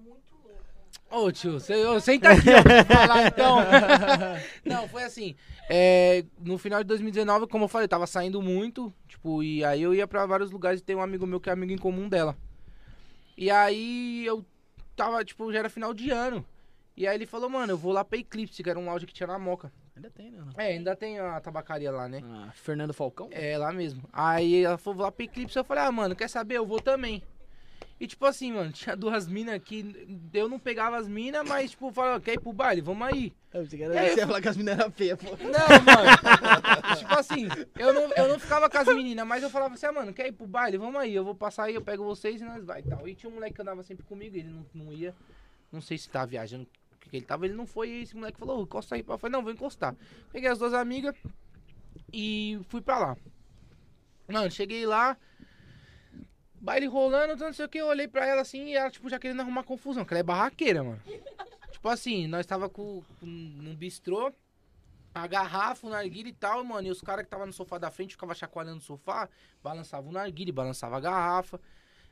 Ô 1.16 1.32
tio, 1.32 1.60
você, 1.60 1.76
ô, 1.86 2.00
senta 2.00 2.30
aqui, 2.32 2.50
ó, 2.50 2.64
pra 2.64 2.84
falar 2.86 3.28
então. 3.28 3.58
Não, 4.66 4.88
foi 4.88 5.04
assim. 5.04 5.36
é, 5.70 6.26
no 6.40 6.58
final 6.58 6.82
de 6.82 6.88
2019, 6.88 7.46
como 7.46 7.66
eu 7.66 7.68
falei, 7.68 7.86
eu 7.86 7.90
tava 7.90 8.08
saindo 8.08 8.42
muito, 8.42 8.92
tipo, 9.08 9.44
e 9.44 9.64
aí 9.64 9.84
eu 9.84 9.94
ia 9.94 10.08
pra 10.08 10.26
vários 10.26 10.50
lugares 10.50 10.82
e 10.82 10.84
tem 10.84 10.96
um 10.96 11.02
amigo 11.04 11.28
meu 11.28 11.40
que 11.40 11.52
é 11.52 11.54
amigo 11.54 11.72
em 11.72 11.78
comum 11.78 12.10
dela. 12.10 12.36
E 13.38 13.52
aí 13.52 14.26
eu 14.26 14.44
tava, 14.96 15.24
tipo, 15.24 15.52
já 15.54 15.60
era 15.60 15.70
final 15.70 15.94
de 15.94 16.10
ano. 16.10 16.44
E 16.98 17.08
aí 17.08 17.16
ele 17.16 17.28
falou, 17.28 17.48
mano, 17.48 17.74
eu 17.74 17.78
vou 17.78 17.92
lá 17.92 18.04
pra 18.04 18.18
Eclipse, 18.18 18.64
que 18.64 18.70
era 18.70 18.80
um 18.80 18.86
lounge 18.86 19.06
que 19.06 19.14
tinha 19.14 19.28
na 19.28 19.38
Moca. 19.38 19.72
Ainda 19.96 20.10
tem, 20.10 20.32
né? 20.32 20.44
É, 20.58 20.66
ainda 20.74 20.96
tem 20.96 21.20
a 21.20 21.40
tabacaria 21.40 21.92
lá, 21.92 22.08
né? 22.08 22.22
Ah, 22.24 22.50
Fernando 22.54 22.94
Falcão? 22.94 23.30
É, 23.32 23.56
lá 23.58 23.72
mesmo. 23.72 24.04
Aí 24.12 24.64
ela 24.64 24.78
falou, 24.80 24.98
vou 24.98 25.06
lá 25.06 25.12
pro 25.12 25.24
Eclipse. 25.26 25.58
Eu 25.58 25.64
falei, 25.64 25.84
ah, 25.84 25.92
mano, 25.92 26.16
quer 26.16 26.28
saber? 26.28 26.58
Eu 26.58 26.66
vou 26.66 26.82
também. 26.82 27.22
E 28.00 28.08
tipo 28.08 28.26
assim, 28.26 28.52
mano, 28.52 28.72
tinha 28.74 28.96
duas 28.96 29.28
minas 29.28 29.62
que 29.64 30.30
eu 30.34 30.50
não 30.50 30.60
pegava 30.60 30.98
as 30.98 31.08
minas, 31.08 31.48
mas 31.48 31.72
tipo, 31.72 31.92
falava, 31.92 32.20
quer 32.20 32.34
ir 32.34 32.40
pro 32.40 32.52
baile? 32.52 32.82
Vamos 32.82 33.08
aí. 33.08 33.34
Eu 33.54 33.62
pensei 33.62 33.80
que 33.80 33.86
era, 33.86 33.94
você 33.94 34.20
ia 34.20 34.28
falar 34.28 34.42
que 34.42 34.48
as 34.48 34.58
meninas 34.58 34.80
eram 34.80 34.92
feias, 34.92 35.20
pô. 35.20 35.30
Não, 35.30 35.40
mano. 35.86 36.98
tipo 36.98 37.14
assim, 37.14 37.48
eu 37.78 37.94
não, 37.94 38.12
eu 38.14 38.28
não 38.28 38.40
ficava 38.40 38.70
com 38.70 38.78
as 38.78 38.88
meninas, 38.88 39.28
mas 39.28 39.44
eu 39.44 39.50
falava 39.50 39.76
assim, 39.76 39.86
ah, 39.86 39.92
mano, 39.92 40.14
quer 40.14 40.28
ir 40.28 40.32
pro 40.32 40.48
baile? 40.48 40.78
Vamos 40.78 41.00
aí, 41.00 41.14
eu 41.14 41.24
vou 41.24 41.36
passar 41.36 41.66
aí, 41.66 41.76
eu 41.76 41.82
pego 41.82 42.04
vocês 42.04 42.42
e 42.42 42.44
nós 42.44 42.64
vai 42.66 42.80
e 42.80 42.84
tal. 42.84 43.08
E 43.08 43.14
tinha 43.14 43.30
um 43.30 43.36
moleque 43.36 43.56
que 43.56 43.62
andava 43.62 43.84
sempre 43.84 44.04
comigo, 44.06 44.36
ele 44.36 44.50
não, 44.50 44.66
não 44.74 44.92
ia, 44.94 45.14
não 45.72 45.82
sei 45.82 45.98
se 45.98 46.10
tava 46.10 46.26
viajando, 46.26 46.68
o 46.94 46.98
que 47.10 47.16
ele 47.16 47.26
tava, 47.26 47.46
ele 47.46 47.54
não 47.54 47.68
foi, 47.68 47.90
e 47.90 48.02
esse 48.04 48.16
moleque 48.16 48.40
falou, 48.40 48.60
"Ô, 48.60 48.64
encosta 48.64 48.96
aí. 48.96 49.06
Eu 49.08 49.18
falei, 49.20 49.32
não, 49.32 49.44
vou 49.44 49.52
encostar. 49.52 49.96
Peguei 50.32 50.50
as 50.50 50.58
duas 50.58 50.74
amigas 50.74 51.16
e 52.12 52.60
fui 52.70 52.82
pra 52.82 52.98
lá. 52.98 53.18
Mano, 54.28 54.50
cheguei 54.50 54.86
lá, 54.86 55.18
baile 56.64 56.88
rolando, 56.88 57.36
não 57.36 57.52
sei 57.52 57.66
o 57.66 57.70
que, 57.70 57.78
eu 57.78 57.88
olhei 57.88 58.08
pra 58.08 58.26
ela 58.26 58.42
assim 58.42 58.68
e 58.68 58.76
ela, 58.76 58.90
tipo, 58.90 59.10
já 59.10 59.20
querendo 59.20 59.42
arrumar 59.42 59.64
confusão, 59.64 60.06
que 60.06 60.14
ela 60.14 60.22
é 60.22 60.24
barraqueira, 60.24 60.82
mano. 60.82 61.02
Tipo 61.72 61.90
assim, 61.90 62.26
nós 62.26 62.46
tava 62.46 62.70
com, 62.70 63.04
com, 63.20 63.26
num 63.26 63.76
bistrô, 63.76 64.32
a 65.14 65.28
garrafa, 65.28 65.86
o 65.86 65.90
narguile 65.90 66.30
e 66.30 66.34
tal, 66.34 66.64
mano. 66.64 66.88
E 66.88 66.92
os 66.92 67.02
caras 67.02 67.26
que 67.26 67.30
tava 67.30 67.46
no 67.46 67.52
sofá 67.52 67.78
da 67.78 67.92
frente 67.92 68.12
ficavam 68.12 68.34
chacoalhando 68.34 68.78
o 68.78 68.82
sofá, 68.82 69.28
balançava 69.62 70.08
o 70.08 70.12
narguile, 70.12 70.52
balançava 70.54 70.96
a 70.96 71.00
garrafa. 71.02 71.60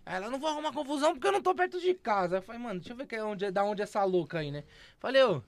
Aí 0.06 0.16
ela, 0.16 0.30
não 0.30 0.40
vou 0.40 0.50
arrumar 0.50 0.74
confusão 0.74 1.14
porque 1.14 1.28
eu 1.28 1.32
não 1.32 1.42
tô 1.42 1.56
perto 1.56 1.80
de 1.80 1.94
casa. 1.94 2.38
Eu 2.38 2.42
falei, 2.42 2.62
mano, 2.62 2.80
deixa 2.80 2.92
eu 2.94 2.98
ver 2.98 3.08
que 3.08 3.16
é 3.16 3.24
onde, 3.24 3.46
é- 3.46 3.52
da 3.52 3.64
onde 3.64 3.82
é 3.82 3.84
essa 3.84 4.04
louca 4.04 4.40
aí, 4.40 4.52
né? 4.52 4.64
Falei, 5.00 5.24
ô, 5.24 5.42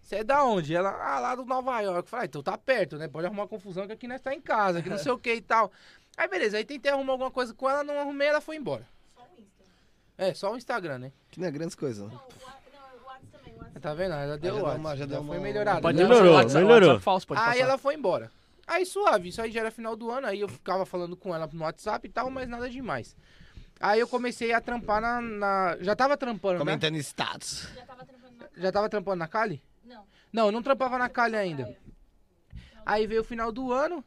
você 0.00 0.16
é 0.16 0.24
da 0.24 0.44
onde? 0.44 0.74
Ela, 0.74 0.90
ah, 0.90 1.18
lá 1.18 1.34
do 1.34 1.44
Nova 1.44 1.80
York. 1.80 1.98
Eu 1.98 2.10
falei, 2.10 2.24
ah, 2.24 2.26
então 2.26 2.42
tá 2.42 2.56
perto, 2.56 2.96
né? 2.96 3.08
Pode 3.08 3.26
arrumar 3.26 3.46
confusão 3.48 3.86
que 3.86 3.92
aqui 3.92 4.08
nós 4.08 4.20
tá 4.20 4.32
em 4.32 4.40
casa, 4.40 4.80
que 4.80 4.88
não 4.88 4.96
sei 4.98 5.12
o 5.12 5.18
que 5.18 5.34
e 5.34 5.42
tal. 5.42 5.70
Aí 6.16 6.28
beleza, 6.28 6.56
aí 6.56 6.64
tentei 6.64 6.90
arrumar 6.90 7.12
alguma 7.12 7.30
coisa 7.30 7.52
com 7.52 7.68
ela, 7.68 7.84
não 7.84 7.98
arrumei, 8.00 8.28
ela 8.28 8.40
foi 8.40 8.56
embora. 8.56 8.86
Só 9.14 9.22
o 9.22 9.40
Insta. 9.40 9.64
É, 10.16 10.34
só 10.34 10.52
o 10.52 10.56
Instagram, 10.56 10.98
né? 10.98 11.12
Que 11.30 11.38
não 11.40 11.46
é 11.46 11.50
grandes 11.50 11.74
coisas, 11.74 12.02
né? 12.08 12.10
Não, 12.10 12.16
o 12.16 12.44
Wa- 12.46 12.56
não, 12.72 13.02
o 13.02 13.06
WhatsApp 13.06 13.26
também. 13.32 13.52
O 13.54 13.58
WhatsApp 13.58 13.80
Tá 13.80 13.94
vendo? 13.94 14.12
Ela 14.14 14.38
deu 14.38 14.50
já 14.50 14.52
o 14.52 14.56
deu 14.56 14.64
WhatsApp, 14.64 14.80
uma- 14.80 14.96
já 14.96 15.06
deu 15.06 15.24
foi 15.24 15.36
uma- 15.36 15.42
melhorado. 15.42 15.82
Pode 15.82 15.96
né? 15.98 16.02
dar 16.04 16.08
o 16.08 16.10
Melhorou, 16.14 16.34
WhatsApp, 16.36 16.64
melhorou. 16.64 16.88
WhatsApp 16.88 17.04
falso, 17.04 17.26
pode 17.26 17.40
aí 17.40 17.46
passar. 17.48 17.58
ela 17.60 17.78
foi 17.78 17.94
embora. 17.94 18.32
Aí 18.66 18.84
suave, 18.86 19.28
isso 19.28 19.40
aí 19.42 19.52
já 19.52 19.60
era 19.60 19.70
final 19.70 19.94
do 19.94 20.10
ano, 20.10 20.26
aí 20.26 20.40
eu 20.40 20.48
ficava 20.48 20.84
falando 20.86 21.16
com 21.16 21.34
ela 21.34 21.48
no 21.52 21.62
WhatsApp 21.62 22.06
e 22.08 22.10
tal, 22.10 22.30
mas 22.30 22.48
nada 22.48 22.68
demais. 22.68 23.14
Aí 23.78 24.00
eu 24.00 24.08
comecei 24.08 24.52
a 24.54 24.60
trampar 24.60 25.00
na. 25.02 25.20
na- 25.20 25.76
Já 25.80 25.94
tava 25.94 26.16
trampando, 26.16 26.54
né? 26.54 26.58
Comentando 26.60 26.96
status. 26.96 27.68
já 27.74 27.84
tava 27.84 28.04
trampando 28.06 28.36
na... 28.38 28.46
Já 28.62 28.72
tava 28.72 28.88
trampando 28.88 29.16
na 29.18 29.28
Cali? 29.28 29.62
Não. 29.84 30.04
Não, 30.32 30.46
eu 30.46 30.52
não 30.52 30.62
trampava 30.62 30.96
na 30.98 31.08
Cali 31.10 31.36
ainda. 31.36 31.64
praia. 31.64 31.78
Aí 32.86 33.06
veio 33.06 33.20
o 33.20 33.24
final 33.24 33.52
do 33.52 33.70
ano. 33.72 34.02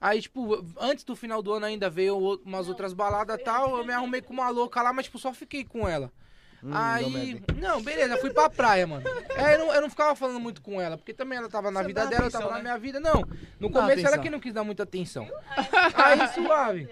Aí, 0.00 0.22
tipo, 0.22 0.64
antes 0.80 1.04
do 1.04 1.14
final 1.14 1.42
do 1.42 1.52
ano 1.52 1.66
ainda 1.66 1.90
veio 1.90 2.16
umas 2.44 2.68
outras 2.68 2.94
baladas 2.94 3.38
e 3.38 3.44
tal. 3.44 3.76
Eu 3.76 3.84
me 3.84 3.92
arrumei 3.92 4.22
com 4.22 4.32
uma 4.32 4.48
louca 4.48 4.80
lá, 4.80 4.92
mas, 4.92 5.04
tipo, 5.04 5.18
só 5.18 5.32
fiquei 5.34 5.62
com 5.62 5.86
ela. 5.86 6.10
Hum, 6.62 6.70
Aí. 6.72 7.34
merda. 7.34 7.54
Não, 7.54 7.82
beleza, 7.82 8.16
fui 8.18 8.30
pra 8.30 8.48
praia, 8.48 8.86
mano. 8.86 9.04
Aí 9.36 9.54
eu 9.54 9.58
não, 9.58 9.74
eu 9.74 9.80
não 9.82 9.90
ficava 9.90 10.14
falando 10.14 10.40
muito 10.40 10.62
com 10.62 10.80
ela, 10.80 10.96
porque 10.96 11.12
também 11.12 11.38
ela 11.38 11.48
tava 11.48 11.70
na 11.70 11.80
Você 11.80 11.86
vida 11.88 12.06
dela, 12.06 12.14
eu 12.14 12.28
atenção, 12.28 12.40
tava 12.40 12.52
na 12.52 12.58
né? 12.58 12.62
minha 12.62 12.78
vida. 12.78 13.00
Não, 13.00 13.22
no 13.58 13.68
Dá 13.68 13.80
começo 13.80 14.06
ela 14.06 14.18
que 14.18 14.30
não 14.30 14.40
quis 14.40 14.54
dar 14.54 14.64
muita 14.64 14.82
atenção. 14.82 15.28
Aí, 15.94 16.28
suave. 16.28 16.88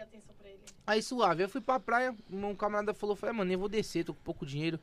Aí 0.87 1.03
suave, 1.03 1.43
eu 1.43 1.49
fui 1.51 1.61
pra 1.61 1.79
praia, 1.79 2.15
um 2.31 2.55
camarada 2.55 2.95
falou, 2.95 3.15
falei, 3.15 3.35
mano, 3.35 3.53
eu 3.53 3.59
vou 3.59 3.69
descer, 3.69 4.05
tô 4.05 4.15
com 4.15 4.23
pouco 4.23 4.47
dinheiro. 4.47 4.81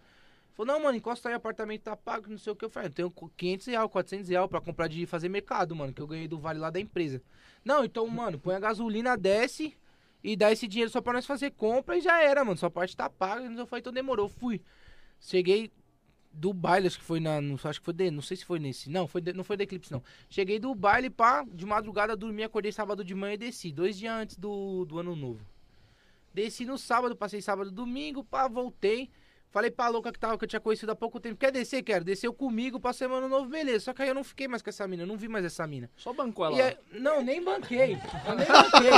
Falou, 0.56 0.74
não, 0.74 0.82
mano, 0.84 0.98
encosta 0.98 1.28
aí, 1.30 1.36
apartamento 1.36 1.82
tá 1.84 1.96
pago, 1.98 2.30
não 2.30 2.38
sei 2.38 2.54
o 2.54 2.56
que. 2.56 2.64
Eu 2.66 2.70
falei, 2.70 2.88
eu 2.90 2.94
tenho 2.94 3.12
500 3.36 3.68
reais, 3.68 3.92
400 3.92 4.30
reais 4.30 4.48
pra 4.50 4.62
comprar 4.62 4.88
de 4.88 5.06
fazer 5.06 5.28
mercado, 5.30 5.76
mano, 5.76 5.94
que 5.94 6.02
eu 6.02 6.08
ganhei 6.08 6.28
do 6.28 6.40
vale 6.40 6.60
lá 6.60 6.70
da 6.70 6.80
empresa. 6.80 7.22
Não, 7.64 7.84
então, 7.84 8.08
mano, 8.08 8.40
põe 8.40 8.56
a 8.56 8.60
gasolina, 8.60 9.18
desce 9.18 9.76
e 10.24 10.36
dá 10.36 10.52
esse 10.52 10.68
dinheiro 10.68 10.90
só 10.90 11.02
pra 11.02 11.14
nós 11.14 11.26
fazer 11.26 11.52
compra 11.52 11.98
e 11.98 12.02
já 12.02 12.22
era, 12.24 12.44
mano, 12.46 12.58
sua 12.58 12.72
parte 12.72 12.96
tá 12.96 13.10
paga. 13.10 13.46
Eu 13.46 13.68
falei, 13.68 13.82
então 13.82 13.92
demorou, 13.94 14.30
fui. 14.30 14.62
Cheguei 15.20 15.72
do 16.32 16.54
baile, 16.54 16.88
acho 16.88 17.00
que 17.00 17.06
foi 17.06 17.20
na, 17.20 17.42
não, 17.42 17.56
acho 17.64 17.80
que 17.80 17.86
foi 17.86 17.94
de, 17.94 18.12
não 18.12 18.22
sei 18.22 18.38
se 18.38 18.46
foi 18.46 18.60
nesse, 18.60 18.90
não, 18.90 19.08
foi 19.08 19.22
de- 19.22 19.34
não 19.34 19.44
foi 19.44 19.58
da 19.58 19.64
Eclipse 19.64 19.92
não. 19.92 20.04
Cheguei 20.30 20.60
do 20.60 20.74
baile, 20.76 21.10
pá, 21.10 21.46
de 21.50 21.66
madrugada 21.66 22.16
dormi, 22.16 22.44
acordei 22.44 22.72
sábado 22.72 23.04
de 23.04 23.16
manhã 23.16 23.34
e 23.34 23.38
desci, 23.38 23.72
dois 23.72 23.98
dias 23.98 24.14
antes 24.14 24.36
do, 24.38 24.86
do 24.86 25.00
ano 25.00 25.16
novo. 25.16 25.46
Desci 26.34 26.66
no 26.66 26.78
sábado, 26.78 27.16
passei 27.16 27.42
sábado, 27.42 27.72
domingo, 27.72 28.24
pá, 28.24 28.48
voltei. 28.48 29.10
Falei 29.56 29.72
pra 29.72 29.88
louca 29.88 30.12
que, 30.12 30.20
tava, 30.20 30.38
que 30.38 30.44
eu 30.44 30.50
tinha 30.50 30.60
conhecido 30.60 30.92
há 30.92 30.96
pouco 30.98 31.18
tempo. 31.18 31.38
Quer 31.38 31.50
descer? 31.50 31.82
Quero. 31.82 32.04
Desceu 32.04 32.34
comigo, 32.34 32.78
passei 32.78 33.08
ano 33.08 33.30
novo, 33.30 33.46
beleza. 33.48 33.86
Só 33.86 33.94
que 33.94 34.02
aí 34.02 34.10
eu 34.10 34.14
não 34.14 34.22
fiquei 34.22 34.50
mais 34.50 34.62
com 34.62 34.70
essa 34.70 34.86
mina, 34.86 35.04
eu 35.04 35.08
não 35.08 35.16
vi 35.16 35.30
mais 35.30 35.46
essa 35.46 35.66
mina. 35.66 35.90
Só 35.96 36.12
bancou 36.12 36.44
ela. 36.48 36.58
E 36.58 36.62
aí- 36.62 36.78
não, 37.00 37.22
nem 37.22 37.42
banquei. 37.42 37.98
Eu 38.28 38.36
nem 38.36 38.46
banquei. 38.46 38.92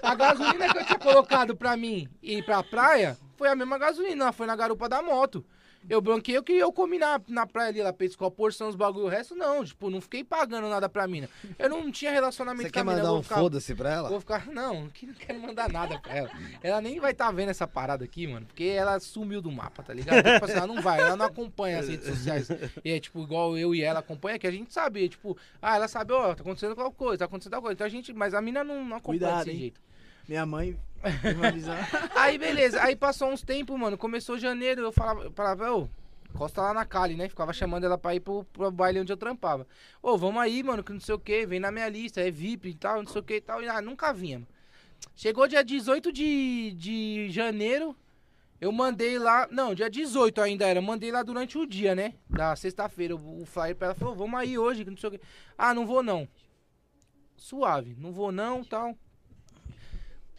A 0.00 0.14
gasolina 0.14 0.72
que 0.72 0.78
eu 0.78 0.84
tinha 0.86 0.98
colocado 1.00 1.56
pra 1.56 1.76
mim 1.76 2.08
ir 2.22 2.44
pra 2.44 2.62
praia 2.62 3.18
foi 3.36 3.48
a 3.48 3.56
mesma 3.56 3.76
gasolina, 3.76 4.30
foi 4.32 4.46
na 4.46 4.54
garupa 4.54 4.88
da 4.88 5.02
moto. 5.02 5.44
Eu 5.88 6.00
banquei 6.00 6.38
o 6.38 6.42
que 6.42 6.52
eu 6.52 6.72
comi 6.72 6.98
na, 6.98 7.20
na 7.28 7.46
praia 7.46 7.68
ali, 7.68 7.80
ela 7.80 7.92
pescou 7.92 8.26
a 8.26 8.30
porção, 8.30 8.68
os 8.68 8.74
bagulho, 8.76 9.06
o 9.06 9.08
resto 9.08 9.34
não. 9.34 9.64
Tipo, 9.64 9.90
não 9.90 10.00
fiquei 10.00 10.24
pagando 10.24 10.68
nada 10.68 10.88
pra 10.88 11.06
mina. 11.06 11.28
Eu 11.58 11.68
não 11.68 11.90
tinha 11.92 12.10
relacionamento 12.10 12.68
Você 12.68 12.72
com 12.72 12.78
a 12.78 12.82
quer 12.82 12.84
mina. 12.88 12.92
eu 12.92 13.02
mandar 13.02 13.10
vou 13.10 13.18
um 13.20 13.22
foda-se 13.22 13.74
pra 13.74 13.92
ela? 13.92 14.08
Vou 14.08 14.20
ficar. 14.20 14.46
Não, 14.54 14.88
que 14.88 15.06
não 15.06 15.14
quero 15.14 15.38
mandar 15.40 15.68
nada 15.70 15.98
pra 15.98 16.14
ela. 16.14 16.30
Ela 16.62 16.80
nem 16.80 16.98
vai 17.00 17.12
estar 17.12 17.30
vendo 17.32 17.48
essa 17.50 17.66
parada 17.66 18.04
aqui, 18.04 18.26
mano. 18.26 18.46
Porque 18.46 18.64
ela 18.64 18.98
sumiu 19.00 19.42
do 19.42 19.50
mapa, 19.50 19.82
tá 19.82 19.92
ligado? 19.92 20.24
Tipo 20.24 20.44
assim, 20.44 20.54
ela 20.54 20.66
não 20.66 20.80
vai, 20.80 21.00
ela 21.00 21.16
não 21.16 21.26
acompanha 21.26 21.80
as 21.80 21.88
redes 21.88 22.06
sociais. 22.08 22.48
E 22.84 22.90
é 22.90 23.00
tipo, 23.00 23.22
igual 23.22 23.56
eu 23.58 23.74
e 23.74 23.82
ela 23.82 24.00
acompanha, 24.00 24.38
que 24.38 24.46
a 24.46 24.50
gente 24.50 24.72
sabe. 24.72 25.04
é, 25.04 25.08
Tipo, 25.08 25.36
ah, 25.60 25.76
ela 25.76 25.88
sabe, 25.88 26.12
ó, 26.12 26.34
tá 26.34 26.42
acontecendo 26.42 26.74
qualquer 26.74 26.96
coisa, 26.96 27.18
tá 27.18 27.24
acontecendo 27.26 27.52
tal 27.52 27.62
coisa. 27.62 27.74
Então 27.74 27.86
a 27.86 27.90
gente. 27.90 28.12
Mas 28.12 28.32
a 28.34 28.40
mina 28.40 28.62
não, 28.64 28.84
não 28.84 28.96
acompanha 28.96 29.18
Cuidado, 29.20 29.38
desse 29.38 29.50
hein? 29.50 29.58
jeito. 29.58 29.80
Minha 30.28 30.46
mãe. 30.46 30.76
Aí, 32.14 32.38
beleza. 32.38 32.82
Aí 32.82 32.96
passou 32.96 33.28
uns 33.28 33.42
tempos, 33.42 33.78
mano. 33.78 33.98
Começou 33.98 34.38
janeiro, 34.38 34.82
eu 34.82 34.92
falava, 34.92 35.24
eu 35.24 35.32
falava, 35.32 35.72
ô, 35.72 35.88
Costa 36.34 36.62
lá 36.62 36.74
na 36.74 36.84
Cali, 36.84 37.14
né? 37.14 37.28
Ficava 37.28 37.52
chamando 37.52 37.84
ela 37.84 37.96
pra 37.96 38.14
ir 38.14 38.20
pro, 38.20 38.44
pro 38.52 38.70
baile 38.70 39.00
onde 39.00 39.12
eu 39.12 39.16
trampava. 39.16 39.66
Ô, 40.02 40.18
vamos 40.18 40.42
aí, 40.42 40.62
mano, 40.62 40.82
que 40.82 40.92
não 40.92 41.00
sei 41.00 41.14
o 41.14 41.18
que, 41.18 41.46
vem 41.46 41.60
na 41.60 41.70
minha 41.70 41.88
lista, 41.88 42.20
é 42.20 42.30
VIP 42.30 42.70
e 42.70 42.74
tal, 42.74 43.02
não 43.02 43.10
sei 43.10 43.20
o 43.20 43.24
que 43.24 43.36
e 43.36 43.40
tal. 43.40 43.62
E 43.62 43.68
ah, 43.68 43.80
nunca 43.80 44.12
vinha, 44.12 44.40
mano. 44.40 44.48
Chegou 45.14 45.46
dia 45.46 45.62
18 45.62 46.12
de, 46.12 46.72
de 46.72 47.30
janeiro. 47.30 47.96
Eu 48.60 48.72
mandei 48.72 49.18
lá. 49.18 49.46
Não, 49.50 49.74
dia 49.74 49.88
18 49.88 50.40
ainda 50.40 50.66
era. 50.66 50.80
Mandei 50.80 51.12
lá 51.12 51.22
durante 51.22 51.56
o 51.56 51.66
dia, 51.66 51.94
né? 51.94 52.14
Da 52.28 52.56
sexta-feira. 52.56 53.14
O, 53.14 53.42
o 53.42 53.46
flyer 53.46 53.76
pra 53.76 53.88
ela 53.88 53.94
falou: 53.94 54.14
vamos 54.14 54.38
aí 54.38 54.58
hoje, 54.58 54.84
que 54.84 54.90
não 54.90 54.96
sei 54.96 55.08
o 55.08 55.12
quê. 55.12 55.20
Ah, 55.56 55.72
não 55.72 55.86
vou 55.86 56.02
não. 56.02 56.26
Suave, 57.36 57.94
não 57.98 58.10
vou 58.10 58.32
não 58.32 58.64
tal. 58.64 58.96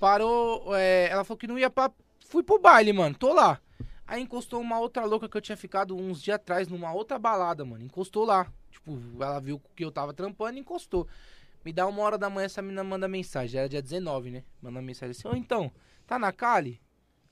Parou. 0.06 0.76
é, 0.76 1.08
ela 1.10 1.24
falou 1.24 1.40
que 1.40 1.48
não 1.48 1.58
ia 1.58 1.68
pra. 1.68 1.92
Fui 2.28 2.44
pro 2.44 2.60
baile, 2.60 2.94
mano. 2.94 3.16
Tô 3.16 3.34
lá. 3.34 3.60
Aí 4.06 4.22
encostou 4.22 4.62
uma 4.62 4.80
outra 4.80 5.04
louca 5.04 5.28
que 5.28 5.36
eu 5.36 5.42
tinha 5.42 5.58
ficado 5.58 5.96
uns 5.96 6.22
dias 6.22 6.36
atrás 6.36 6.68
numa 6.68 6.94
outra 6.94 7.18
balada, 7.18 7.66
mano. 7.66 7.84
Encostou 7.84 8.24
lá. 8.24 8.46
Tipo, 8.70 9.00
ela 9.20 9.40
viu 9.40 9.60
que 9.76 9.84
eu 9.84 9.92
tava 9.92 10.14
trampando 10.14 10.60
e 10.60 10.62
encostou. 10.62 11.08
Me 11.64 11.74
dá 11.74 11.88
uma 11.88 12.04
hora 12.04 12.20
da 12.20 12.30
manhã, 12.30 12.46
essa 12.46 12.62
menina 12.62 12.84
manda 12.84 13.08
mensagem. 13.08 13.60
Era 13.60 13.68
dia 13.68 13.82
19, 13.82 14.30
né? 14.30 14.44
Manda 14.62 14.80
mensagem 14.80 15.10
assim: 15.10 15.28
Ô, 15.28 15.36
então, 15.36 15.72
tá 16.06 16.20
na 16.20 16.32
Cali? 16.32 16.80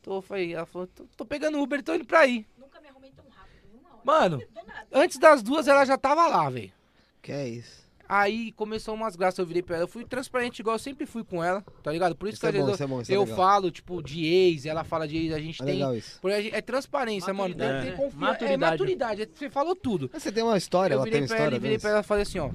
Tô, 0.02 0.20
falei, 0.20 0.56
ela 0.56 0.66
falou: 0.66 0.88
tô, 0.88 1.06
tô 1.16 1.26
pegando 1.26 1.60
Uber, 1.62 1.84
tô 1.84 1.94
indo 1.94 2.06
pra 2.06 2.22
aí. 2.22 2.48
Nunca 2.58 2.82
me 2.82 2.88
arrumei 2.88 3.12
tão 3.12 3.26
rápido. 3.30 3.68
Uma 3.72 3.90
hora. 3.90 4.02
Mano, 4.04 4.44
antes 4.92 5.20
das 5.20 5.44
duas 5.44 5.68
ela 5.68 5.86
já 5.86 5.96
tava 5.96 6.26
lá, 6.28 6.50
velho. 6.50 6.74
Que 7.22 7.32
é 7.32 7.48
isso. 7.48 7.83
Aí 8.16 8.52
começou 8.52 8.94
umas 8.94 9.16
graças, 9.16 9.40
eu 9.40 9.46
virei 9.46 9.64
pra 9.64 9.78
ela. 9.78 9.86
Eu 9.86 9.88
fui 9.88 10.06
transparente 10.06 10.60
igual 10.60 10.76
eu 10.76 10.80
sempre 10.80 11.06
fui 11.08 11.24
com 11.24 11.44
ela, 11.44 11.64
tá 11.82 11.92
ligado? 11.92 12.16
Por 12.16 12.28
isso, 12.30 12.36
Isso 12.36 12.42
que 12.52 12.58
é 12.58 12.62
bom, 12.62 12.70
isso 12.72 12.84
é 12.84 12.88
bom, 12.88 13.02
isso 13.02 13.12
eu, 13.12 13.22
é 13.22 13.24
eu 13.24 13.36
falo, 13.36 13.72
tipo, 13.72 14.04
de 14.04 14.24
ex, 14.24 14.68
ela 14.68 14.84
fala 14.84 15.08
de 15.08 15.18
ex, 15.18 15.34
a 15.34 15.40
gente 15.40 15.60
É 15.62 15.66
tem. 15.66 15.74
legal 15.76 15.96
isso. 15.96 16.20
É 16.52 16.62
transparência, 16.62 17.34
mano. 17.34 17.56
Tem, 17.56 17.66
Maturidade. 17.66 17.88
tem 17.88 18.06
confiança. 18.06 18.26
É 18.26 18.30
Maturidade. 18.58 18.72
maturidade. 18.72 19.30
Você 19.34 19.50
falou 19.50 19.76
tudo. 19.76 20.12
Mas 20.14 20.22
Você 20.22 20.32
tem 20.32 20.44
uma 20.44 20.58
história, 20.58 20.94
eu 20.94 20.98
ela 20.98 21.04
tem 21.06 21.12
virei 21.14 21.22
uma 21.22 21.28
pra 21.28 21.38
ela 21.38 21.46
história. 21.46 21.56
e 21.58 21.60
virei 21.60 21.80
pra 21.80 21.90
ela 21.90 22.00
e 22.02 22.04
falei 22.04 22.22
assim, 22.24 22.38
ó. 22.40 22.52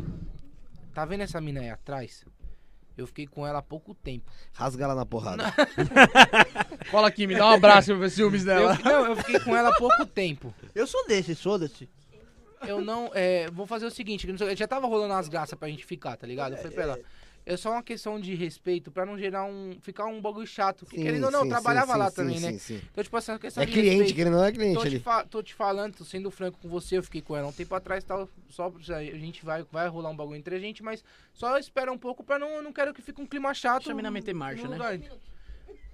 Tá 0.95 1.05
vendo 1.05 1.23
essa 1.23 1.41
mina 1.41 1.61
aí 1.61 1.71
atrás? 1.71 2.25
Eu 2.97 3.07
fiquei 3.09 3.27
com 3.27 3.45
ela 3.47 3.59
há 3.59 3.63
pouco 3.63 3.95
tempo. 3.95 4.31
Rasga 4.53 4.85
ela 4.85 4.95
na 4.95 5.07
porrada. 5.07 5.45
Cola 6.91 7.09
aqui, 7.09 7.27
me 7.27 7.37
dá 7.37 7.47
um 7.47 7.51
abraço 7.55 7.91
pra 7.91 7.97
ver 8.01 8.11
ciúmes 8.11 8.43
Eu, 8.43 8.47
dela. 8.47 8.79
não, 8.85 9.07
eu 9.07 9.17
fiquei 9.17 9.41
com 9.41 9.57
ela 9.57 9.71
há 9.71 9.75
pouco 9.75 10.07
tempo. 10.07 10.55
Eu 10.75 10.87
sou 10.87 11.07
desse, 11.07 11.35
foda-se. 11.35 11.89
Eu 12.67 12.81
não. 12.81 13.11
É, 13.15 13.51
vou 13.51 13.67
fazer 13.67 13.87
o 13.87 13.91
seguinte, 13.91 14.27
que 14.27 14.33
não 14.33 14.39
sei- 14.39 14.57
já 14.57 14.67
tava 14.67 14.87
rolando 14.87 15.15
as 15.15 15.29
graças 15.29 15.59
pra 15.59 15.69
gente 15.69 15.85
ficar, 15.85 16.17
tá 16.17 16.27
ligado? 16.27 16.53
Eu 16.53 16.59
falei 16.59 16.73
pra 16.73 16.83
ela. 16.83 16.99
É 17.47 17.57
só 17.57 17.71
uma 17.71 17.83
questão 17.83 18.21
de 18.21 18.35
respeito 18.35 18.91
pra 18.91 19.07
não 19.07 19.17
gerar 19.17 19.45
um. 19.47 19.79
ficar 19.81 20.05
um 20.05 20.21
bagulho 20.21 20.47
chato. 20.47 20.81
Porque 20.85 20.99
Sim, 20.99 21.03
querendo 21.03 21.25
ou 21.25 21.31
não, 21.31 21.39
eu 21.39 21.45
sim, 21.45 21.49
trabalhava 21.51 21.93
sim, 21.95 21.99
lá 21.99 22.11
sim, 22.11 22.17
também, 22.17 22.37
sim, 22.37 22.43
né? 22.45 22.53
sim, 22.53 22.59
sim. 22.59 22.83
Então, 22.93 23.03
tipo 23.03 23.17
assim, 23.17 23.33
uma 23.33 23.39
questão 23.39 23.63
É 23.63 23.67
de 23.67 23.73
cliente, 23.73 23.89
respeito. 23.91 24.15
que 24.17 24.21
ele 24.21 24.29
não 24.31 24.45
é 24.45 24.53
cliente 24.53 24.75
Tô 24.75 24.81
te, 24.83 24.87
ali. 24.89 25.01
fa- 25.01 25.25
tô 25.25 25.43
te 25.43 25.55
falando, 25.55 25.95
tô 25.97 26.05
sendo 26.05 26.31
franco 26.31 26.59
com 26.61 26.69
você, 26.69 26.99
eu 26.99 27.03
fiquei 27.03 27.23
com 27.23 27.35
ela 27.35 27.49
um 27.49 27.53
tempo 27.53 27.75
atrás 27.75 28.05
tal, 28.05 28.29
só 28.51 28.69
pra- 28.69 28.97
a 28.99 29.03
gente 29.03 29.43
vai, 29.47 29.65
vai 29.73 29.89
rolar 29.89 30.11
um 30.11 30.17
bagulho 30.17 30.37
entre 30.37 30.57
a 30.57 30.59
gente, 30.59 30.83
mas 30.83 31.03
só 31.33 31.57
espera 31.57 31.91
um 31.91 31.97
pouco 31.97 32.23
pra 32.23 32.39
não, 32.39 32.51
eu 32.51 32.63
não 32.63 32.73
quero 32.73 32.93
que 32.93 33.01
fique 33.01 33.19
um 33.23 33.27
clima 33.27 33.55
chato. 33.55 33.79
Deixa 33.79 33.93
a 33.93 33.95
mina 33.95 34.11
meter 34.11 34.35
marcha, 34.35 34.65
no 34.65 34.69
né? 34.71 34.77
lugar. 34.77 35.01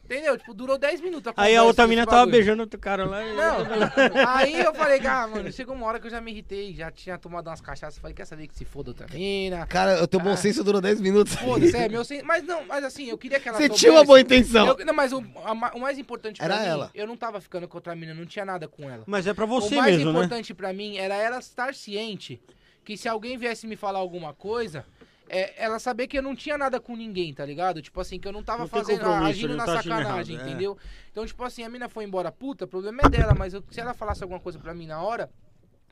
Entendeu? 0.05 0.37
Tipo, 0.37 0.53
durou 0.53 0.77
10 0.77 1.01
minutos 1.01 1.33
Aí 1.37 1.57
a 1.57 1.63
outra 1.63 1.87
mina 1.87 2.07
tava 2.07 2.27
beijando 2.31 2.63
outro 2.63 2.79
cara 2.79 3.07
lá. 3.07 3.25
e- 3.25 3.33
Não, 3.35 3.57
aí 4.37 4.61
eu 4.61 4.75
falei, 4.75 5.01
ah, 5.07 5.27
mano, 5.27 5.51
chegou 5.51 5.75
uma 5.75 5.87
hora 5.87 5.99
que 5.99 6.07
eu 6.07 6.11
já 6.11 6.21
me 6.21 6.31
irritei, 6.31 6.75
já 6.75 6.91
tinha 6.91 7.17
tomado 7.17 7.47
umas 7.49 7.61
cachaças, 7.61 7.99
falei, 7.99 8.15
quer 8.15 8.27
saber 8.27 8.47
que 8.47 8.55
se 8.55 8.65
foda 8.67 8.91
outra 8.91 9.07
mina, 9.11 9.67
Cara, 9.67 10.03
o 10.03 10.07
teu 10.07 10.21
bom 10.21 10.33
Ah. 10.33 10.37
senso 10.37 10.63
durou 10.63 10.81
10 10.81 11.01
minutos. 11.01 11.35
foda-se, 11.35 11.75
é, 11.77 11.89
meu 11.89 12.05
sen... 12.05 12.23
Mas 12.23 12.45
não, 12.45 12.65
mas 12.67 12.85
assim, 12.85 13.09
eu 13.09 13.17
queria 13.17 13.41
que 13.41 13.49
ela 13.49 13.57
Você 13.57 13.65
soubesse- 13.65 13.81
tinha 13.81 13.93
uma 13.93 14.05
boa 14.05 14.21
intenção. 14.21 14.67
Eu- 14.67 14.85
não, 14.85 14.93
mas 14.95 15.13
o, 15.13 15.25
a 15.43 15.53
o 15.75 15.81
mais 15.81 15.99
importante 15.99 16.37
pra 16.39 16.47
Era 16.55 16.61
mim, 16.63 16.69
ela. 16.69 16.91
eu 16.95 17.07
não 17.07 17.17
tava 17.17 17.41
ficando 17.41 17.67
com 17.67 17.77
outra 17.79 17.95
mina, 17.97 18.13
não 18.13 18.27
tinha 18.27 18.45
nada 18.45 18.69
com 18.69 18.89
ela. 18.91 19.05
Mas 19.07 19.27
é 19.27 19.33
pra 19.33 19.47
você 19.47 19.75
o 19.75 19.79
mais 19.79 19.97
mesmo, 19.97 20.13
né? 20.13 20.19
importante 20.19 20.53
pra 20.53 20.73
mim 20.73 20.99
era 20.99 21.15
ela 21.15 21.39
estar 21.39 21.75
ciente 21.75 22.41
que 22.85 22.99
se 22.99 23.09
alguém 23.09 23.39
viesse 23.39 23.67
me 23.67 23.77
falar 23.77 23.99
alguma 23.99 24.35
coisa, 24.35 24.85
é, 25.29 25.63
ela 25.65 25.79
saber 25.79 26.07
que 26.07 26.19
eu 26.19 26.23
não 26.23 26.35
tinha 26.35 26.57
nada 26.59 26.79
com 26.81 26.95
ninguém, 26.97 27.33
tá 27.33 27.45
ligado? 27.45 27.81
Tipo 27.83 28.01
assim, 28.01 28.19
que 28.19 28.27
eu 28.29 28.33
não 28.33 28.43
tava 28.43 28.61
Não 28.61 28.69
fazendo, 28.69 29.07
agindo 29.07 29.57
na 29.57 29.65
tá 29.65 29.77
sacanagem, 29.83 30.37
errado, 30.37 30.47
é. 30.49 30.51
entendeu? 30.51 30.79
Então, 31.11 31.25
tipo 31.27 31.43
assim, 31.45 31.63
a 31.63 31.69
mina 31.69 31.89
foi 31.89 32.05
embora 32.05 32.31
puta, 32.31 32.65
o 32.65 32.69
problema 32.69 33.01
é 33.05 33.09
dela, 33.09 33.35
mas 33.35 33.55
eu- 33.55 33.65
se 33.71 33.81
ela 33.81 33.95
falasse 33.95 34.23
alguma 34.23 34.41
coisa 34.41 34.59
pra 34.59 34.75
mim 34.75 34.87
na 34.87 35.01
hora, 35.03 35.31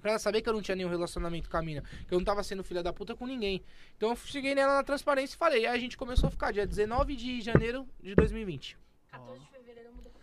Pra 0.01 0.11
ela 0.11 0.19
saber 0.19 0.43
que 0.43 0.49
eu 0.49 0.53
não 0.53 0.61
tinha 0.61 0.75
nenhum 0.75 0.89
relacionamento 0.89 1.49
com 1.49 1.57
a 1.57 1.63
mina. 1.63 1.81
Que 2.09 2.13
eu 2.13 2.19
não 2.19 2.25
tava 2.25 2.43
sendo 2.43 2.65
filha 2.65 2.83
da 2.83 2.93
puta 2.93 3.15
com 3.15 3.25
ninguém. 3.25 3.63
Então 3.97 4.11
eu 4.11 4.17
cheguei 4.17 4.53
nela 4.53 4.75
na 4.75 4.83
transparência 4.83 5.37
e 5.37 5.39
falei. 5.39 5.65
Aí 5.65 5.77
a 5.77 5.79
gente 5.79 5.97
começou 5.97 6.27
a 6.27 6.31
ficar 6.33 6.51
dia 6.53 6.67
19 6.67 7.15
de 7.15 7.41
janeiro 7.41 7.87
de 8.03 8.13
2020. 8.17 8.77
14 9.13 9.39
de 9.41 9.47
fevereiro 9.47 9.93
mudei 9.95 10.11
pra 10.11 10.23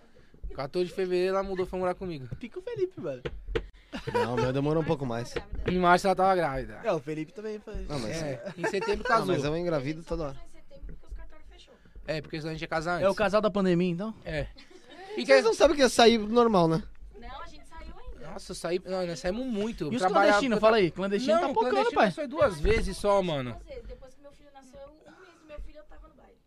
cá. 0.49 0.53
14 0.53 0.89
de 0.89 0.93
fevereiro 0.93 1.35
ela 1.35 1.43
mudou, 1.43 1.65
foi 1.65 1.79
morar 1.79 1.95
comigo. 1.95 2.27
Pica 2.35 2.59
o 2.59 2.61
Felipe, 2.61 2.99
mano. 2.99 3.21
Não, 4.13 4.35
o 4.35 4.41
meu 4.41 4.53
demorou 4.53 4.83
um 4.83 4.85
pouco 4.85 5.05
mais. 5.05 5.33
Em 5.67 5.79
março 5.79 6.05
ela 6.07 6.15
tava 6.15 6.35
grávida. 6.35 6.79
É, 6.83 6.91
o 6.93 6.99
Felipe 6.99 7.33
também 7.33 7.59
faz. 7.59 7.87
Não, 7.87 7.99
mas, 7.99 8.21
É, 8.21 8.53
em 8.57 8.65
setembro 8.67 8.97
não, 8.97 9.03
casou. 9.03 9.27
mas 9.35 9.43
eu 9.43 9.57
engravido 9.57 10.03
toda 10.03 10.25
hora. 10.25 10.35
Só 10.35 10.41
em 10.45 10.49
setembro 10.61 10.95
porque 10.99 11.07
os 11.11 11.17
cartórios 11.17 11.47
fechou. 11.49 11.73
É, 12.07 12.21
porque 12.21 12.37
senão 12.37 12.49
a 12.49 12.53
gente 12.53 12.61
ia 12.61 12.67
casar 12.67 12.93
antes. 12.95 13.05
É 13.05 13.09
o 13.09 13.15
casal 13.15 13.41
da 13.41 13.49
pandemia, 13.49 13.89
então? 13.91 14.13
É. 14.23 14.47
E 15.17 15.25
Vocês 15.25 15.41
que... 15.41 15.47
não 15.47 15.53
sabem 15.55 15.75
que 15.75 15.81
ia 15.81 15.89
sair 15.89 16.17
normal, 16.19 16.67
né? 16.67 16.83
Não, 17.19 17.41
a 17.41 17.47
gente 17.47 17.67
saiu 17.67 17.93
ainda. 17.99 18.27
Nossa, 18.31 18.51
eu 18.51 18.55
saí. 18.55 18.81
Não, 18.85 19.05
nós 19.07 19.19
saímos 19.19 19.45
muito. 19.45 19.85
E 19.91 19.95
os 19.95 19.99
trabalhava- 20.01 20.25
clandestinos? 20.27 20.59
Fala 20.59 20.77
aí. 20.77 20.91
Clandestino 20.91 21.33
Não, 21.35 21.41
tá 21.41 21.47
pocando, 21.53 21.69
clandestino 21.71 21.99
pai. 22.01 22.11
foi 22.11 22.27
duas 22.27 22.59
vezes 22.59 22.95
só, 22.95 23.21
mano. 23.23 23.51
Duas 23.53 23.63
vezes. 23.65 23.83
Depois 23.87 24.13
que 24.13 24.21
meu 24.21 24.31
filho 24.31 24.49
nasceu, 24.53 24.79
um 24.87 24.91
mês 24.91 25.39
do 25.41 25.47
meu 25.47 25.59
filho 25.61 25.77
eu 25.79 25.83
tava 25.85 26.07
no 26.07 26.13
baile. 26.15 26.37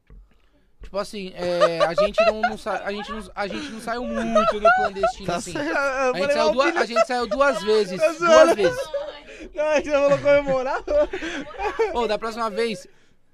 Tipo 0.93 1.01
assim, 1.01 1.33
é, 1.35 1.79
a 1.87 1.95
gente 1.95 2.23
não, 2.27 2.43
não 2.43 2.59
sa... 2.59 2.83
a, 2.85 2.93
gente 2.93 3.11
não, 3.11 3.25
a 3.35 3.47
gente 3.49 3.71
não 3.71 3.81
saiu 3.81 4.05
muito 4.05 4.61
no 4.61 4.69
clandestino, 4.77 5.27
Tá 5.27 5.37
assim. 5.37 5.53
certo. 5.55 5.75
A 5.75 6.13
gente, 6.19 6.33
saiu 6.35 6.53
duas, 6.53 6.77
a 6.77 6.85
gente 6.85 7.07
saiu 7.07 7.27
duas 7.27 7.63
vezes. 7.65 8.19
Duas 8.19 8.55
vezes. 8.55 8.89
Não, 9.55 9.65
a 9.65 9.77
gente 9.77 9.89
não 9.89 10.01
falou 10.03 10.19
comemorar. 10.19 10.83
Ô, 11.95 12.07
da 12.07 12.19
próxima 12.19 12.51
vez, 12.51 12.87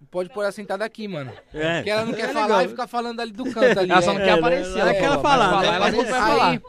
pode 0.09 0.31
pôr 0.31 0.43
ela 0.43 0.53
sentada 0.53 0.85
aqui, 0.85 1.09
mano. 1.09 1.33
É. 1.53 1.79
Porque 1.79 1.91
ela 1.91 2.05
não 2.05 2.13
quer 2.13 2.27
É 2.31 2.33
falar 2.33 2.47
legal. 2.47 2.63
e 2.63 2.69
fica 2.69 2.87
falando 2.87 3.19
ali 3.19 3.33
do 3.33 3.45
canto 3.53 3.81
ali. 3.81 3.91
Ela 3.91 4.03
só 4.03 4.13
é. 4.13 4.15
não 4.15 4.21
quer 4.21 4.29
É, 4.29 4.39
aparecer. 4.39 4.79
ela 4.79 4.93
né? 4.93 4.95
quer 4.95 5.05
ela 5.05 5.17
Vai 5.17 5.33
falar, 5.33 5.61
né? 5.61 5.67
Ela 5.67 5.91
não 5.91 6.05
vai 6.05 6.07
falar. 6.07 6.51
Aí, 6.51 6.61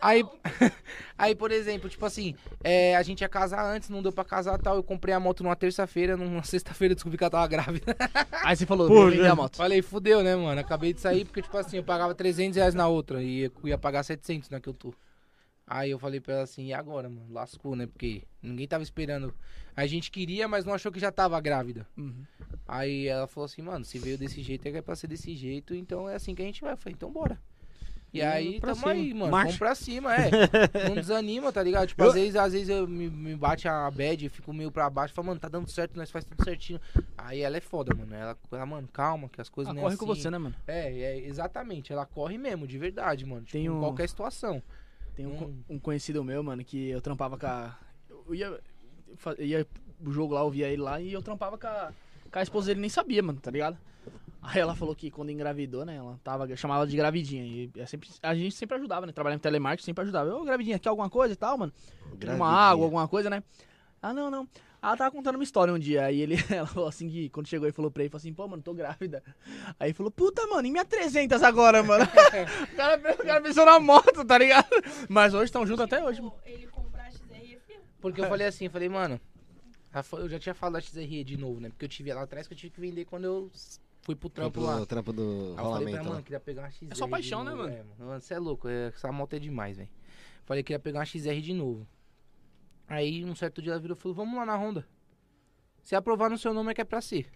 aí, 0.00 0.24
aí, 1.16 1.34
por 1.34 1.50
exemplo, 1.50 1.88
tipo 1.88 2.04
assim, 2.04 2.34
é, 2.62 2.96
a 2.96 3.02
gente 3.02 3.20
ia 3.20 3.28
casar 3.28 3.64
antes, 3.64 3.88
não 3.88 4.02
deu 4.02 4.12
pra 4.12 4.24
casar 4.24 4.58
tal. 4.58 4.76
Eu 4.76 4.82
comprei 4.82 5.14
a 5.14 5.20
moto 5.20 5.42
numa 5.42 5.56
terça-feira, 5.56 6.16
numa 6.16 6.42
sexta-feira 6.44 6.92
eu 6.92 6.96
descobri 6.96 7.18
que 7.18 7.24
ela 7.24 7.30
tava 7.30 7.46
grávida. 7.46 7.96
Aí 8.44 8.56
você 8.56 8.66
falou, 8.66 8.88
Pô, 8.88 9.10
vender 9.10 9.22
né? 9.22 9.30
a 9.30 9.34
moto. 9.34 9.56
Falei, 9.56 9.82
fudeu, 9.82 10.22
né, 10.22 10.34
mano? 10.36 10.60
Acabei 10.60 10.92
de 10.92 11.00
sair 11.00 11.24
porque, 11.24 11.42
tipo 11.42 11.56
assim, 11.56 11.78
eu 11.78 11.84
pagava 11.84 12.14
300 12.14 12.56
reais 12.56 12.74
na 12.74 12.88
outra 12.88 13.22
e 13.22 13.42
eu 13.42 13.52
ia 13.64 13.78
pagar 13.78 14.02
700 14.02 14.50
na 14.50 14.60
que 14.60 14.68
eu 14.68 14.74
tô. 14.74 14.94
Aí 15.70 15.90
eu 15.90 15.98
falei 15.98 16.18
pra 16.18 16.34
ela 16.34 16.42
assim, 16.44 16.66
e 16.68 16.72
agora, 16.72 17.10
mano? 17.10 17.26
Lascou, 17.30 17.76
né? 17.76 17.86
Porque 17.86 18.22
ninguém 18.42 18.66
tava 18.66 18.82
esperando. 18.82 19.34
A 19.76 19.86
gente 19.86 20.10
queria, 20.10 20.48
mas 20.48 20.64
não 20.64 20.72
achou 20.72 20.90
que 20.90 20.98
já 20.98 21.12
tava 21.12 21.38
grávida. 21.40 21.86
Uhum. 21.96 22.24
Aí 22.66 23.06
ela 23.06 23.26
falou 23.26 23.44
assim, 23.44 23.60
mano, 23.60 23.84
se 23.84 23.98
veio 23.98 24.16
desse 24.16 24.42
jeito 24.42 24.66
é 24.66 24.70
que 24.70 24.78
é 24.78 24.82
pra 24.82 24.96
ser 24.96 25.08
desse 25.08 25.36
jeito, 25.36 25.74
então 25.74 26.08
é 26.08 26.14
assim 26.14 26.34
que 26.34 26.40
a 26.40 26.44
gente 26.44 26.62
vai. 26.62 26.72
Eu 26.72 26.76
falei, 26.78 26.94
então 26.94 27.12
bora. 27.12 27.38
E 28.12 28.22
aí, 28.22 28.58
pra 28.58 28.70
tamo 28.70 28.80
cima. 28.80 28.92
aí, 28.92 29.12
mano. 29.14 29.30
Marcha. 29.30 29.44
Vamos 29.46 29.58
pra 29.58 29.74
cima, 29.74 30.14
é. 30.16 30.30
Não 30.88 30.94
desanima, 30.94 31.52
tá 31.52 31.62
ligado? 31.62 31.88
Tipo, 31.88 32.04
às 32.04 32.14
vezes, 32.14 32.36
às 32.36 32.52
vezes 32.54 32.68
eu 32.70 32.88
me, 32.88 33.08
me 33.10 33.36
bate 33.36 33.68
a 33.68 33.90
bad, 33.90 34.24
eu 34.24 34.30
fico 34.30 34.52
meio 34.52 34.70
pra 34.72 34.88
baixo, 34.88 35.12
falo, 35.12 35.28
mano, 35.28 35.38
tá 35.38 35.46
dando 35.48 35.68
certo, 35.70 35.94
nós 35.96 36.10
faz 36.10 36.24
tudo 36.24 36.42
certinho. 36.42 36.80
Aí 37.18 37.40
ela 37.40 37.58
é 37.58 37.60
foda, 37.60 37.94
mano. 37.94 38.14
Ela, 38.14 38.36
ela 38.50 38.66
mano, 38.66 38.88
calma, 38.90 39.28
que 39.28 39.40
as 39.40 39.48
coisas 39.50 39.68
Ela 39.68 39.74
não 39.74 39.80
é 39.80 39.84
corre 39.84 39.94
assim. 39.94 40.06
com 40.06 40.14
você, 40.14 40.30
né, 40.30 40.38
mano? 40.38 40.54
É, 40.66 40.90
é, 40.90 41.18
exatamente. 41.26 41.92
Ela 41.92 42.06
corre 42.06 42.38
mesmo, 42.38 42.66
de 42.66 42.78
verdade, 42.78 43.26
mano. 43.26 43.42
Tipo, 43.42 43.52
Tem 43.52 43.64
em 43.66 43.70
um- 43.70 43.80
qualquer 43.80 44.08
situação. 44.08 44.62
Tem 45.14 45.26
um, 45.26 45.44
Hum. 45.44 45.62
um 45.68 45.78
conhecido 45.78 46.24
meu, 46.24 46.42
mano, 46.42 46.64
que 46.64 46.88
eu 46.88 47.00
trampava 47.02 47.36
com 47.36 47.46
a. 47.46 47.76
Eu 48.26 48.34
ia, 48.34 48.58
eu 49.38 49.46
ia 49.46 49.66
pro 50.02 50.12
jogo 50.12 50.32
lá, 50.32 50.40
eu 50.40 50.50
via 50.50 50.68
ele 50.68 50.80
lá 50.80 50.98
e 51.00 51.12
eu 51.12 51.20
trampava 51.20 51.58
com 51.58 51.66
a, 51.66 51.92
com 52.32 52.38
a 52.38 52.42
esposa 52.42 52.68
dele, 52.68 52.80
nem 52.80 52.88
sabia, 52.88 53.22
mano, 53.22 53.38
tá 53.40 53.50
ligado? 53.50 53.76
Aí 54.42 54.60
ela 54.60 54.74
falou 54.74 54.94
que 54.94 55.10
quando 55.10 55.30
engravidou, 55.30 55.84
né, 55.84 55.96
ela 55.96 56.18
tava, 56.22 56.56
chamava 56.56 56.86
de 56.86 56.96
gravidinha. 56.96 57.44
E 57.44 57.70
é 57.76 57.86
sempre, 57.86 58.08
a 58.22 58.34
gente 58.34 58.54
sempre 58.54 58.76
ajudava, 58.76 59.06
né? 59.06 59.12
Trabalhando 59.12 59.38
em 59.38 59.42
telemarketing, 59.42 59.84
sempre 59.84 60.02
ajudava. 60.02 60.34
Ô, 60.34 60.44
gravidinha, 60.44 60.78
quer 60.78 60.88
alguma 60.88 61.10
coisa 61.10 61.34
e 61.34 61.36
tal, 61.36 61.58
mano? 61.58 61.72
Uma 62.34 62.48
água, 62.48 62.86
alguma 62.86 63.06
coisa, 63.08 63.28
né? 63.28 63.42
Ah, 64.00 64.12
não, 64.12 64.30
não. 64.30 64.48
Ela 64.80 64.96
tava 64.96 65.10
contando 65.10 65.34
uma 65.34 65.44
história 65.44 65.74
um 65.74 65.78
dia, 65.78 66.04
aí 66.04 66.20
ele, 66.20 66.36
ela 66.50 66.66
falou 66.66 66.88
assim, 66.88 67.08
que 67.08 67.28
quando 67.30 67.48
chegou 67.48 67.68
e 67.68 67.72
falou 67.72 67.90
pra 67.90 68.04
ele, 68.04 68.10
falou 68.10 68.20
assim, 68.20 68.32
pô, 68.32 68.46
mano, 68.46 68.62
tô 68.62 68.72
grávida. 68.72 69.22
Aí 69.78 69.88
ele 69.88 69.94
falou, 69.94 70.10
puta, 70.10 70.46
mano, 70.46 70.66
e 70.66 70.70
minha 70.70 70.84
300 70.84 71.42
agora, 71.42 71.82
mano? 71.82 72.04
o, 72.72 72.76
cara, 72.76 72.96
o 72.96 73.26
cara 73.26 73.40
pensou 73.40 73.66
na 73.66 73.80
moto, 73.80 74.24
tá 74.24 74.38
ligado? 74.38 74.68
Mas 75.08 75.34
hoje 75.34 75.46
estão 75.46 75.66
juntos 75.66 75.84
até 75.84 76.02
hoje, 76.02 76.20
mano. 76.20 76.34
Ele 76.44 76.66
comprar 76.68 77.08
a. 77.08 77.18
Porque 78.00 78.20
eu 78.20 78.28
falei 78.28 78.46
assim, 78.46 78.66
eu 78.66 78.70
falei, 78.70 78.88
mano, 78.88 79.20
eu 80.12 80.28
já 80.28 80.38
tinha 80.38 80.54
falado 80.54 80.74
da 80.74 80.80
XRE 80.80 81.24
de 81.24 81.36
novo, 81.36 81.60
né? 81.60 81.68
Porque 81.68 81.84
eu 81.84 81.88
tive 81.88 82.10
ela 82.10 82.22
atrás 82.22 82.46
que 82.46 82.54
eu 82.54 82.58
tive 82.58 82.72
que 82.72 82.80
vender 82.80 83.04
quando 83.04 83.24
eu 83.24 83.50
fui 84.08 84.16
pro 84.16 84.30
trampo 84.30 84.58
lá. 84.62 84.78
do, 84.78 84.86
trampo 84.86 85.12
do 85.12 85.54
Aí 85.58 85.64
eu 85.64 85.70
falei 85.70 85.88
pra 85.90 85.98
ela, 86.00 86.08
mano, 86.08 86.22
queria 86.22 86.40
pegar 86.40 86.62
uma 86.62 86.70
XR. 86.70 86.86
É 86.90 86.94
só 86.94 87.06
paixão, 87.06 87.44
né, 87.44 87.52
mano? 87.54 87.68
É, 87.74 87.82
mano, 88.06 88.20
você 88.22 88.32
é 88.32 88.38
louco, 88.38 88.66
é, 88.66 88.86
essa 88.86 89.12
moto 89.12 89.34
é 89.34 89.38
demais, 89.38 89.76
velho. 89.76 89.88
Falei 90.46 90.62
que 90.62 90.72
ia 90.72 90.78
pegar 90.78 91.00
uma 91.00 91.04
XR 91.04 91.38
de 91.42 91.52
novo. 91.52 91.86
Aí, 92.88 93.22
um 93.22 93.34
certo 93.34 93.60
dia 93.60 93.72
ela 93.72 93.80
virou 93.80 93.94
e 93.94 94.00
falou, 94.00 94.14
vamos 94.14 94.34
lá 94.34 94.46
na 94.46 94.56
Honda. 94.56 94.88
Se 95.84 95.94
aprovar 95.94 96.30
no 96.30 96.38
seu 96.38 96.54
nome 96.54 96.70
é 96.70 96.74
que 96.74 96.80
é 96.80 96.84
pra 96.84 97.02
ser. 97.02 97.30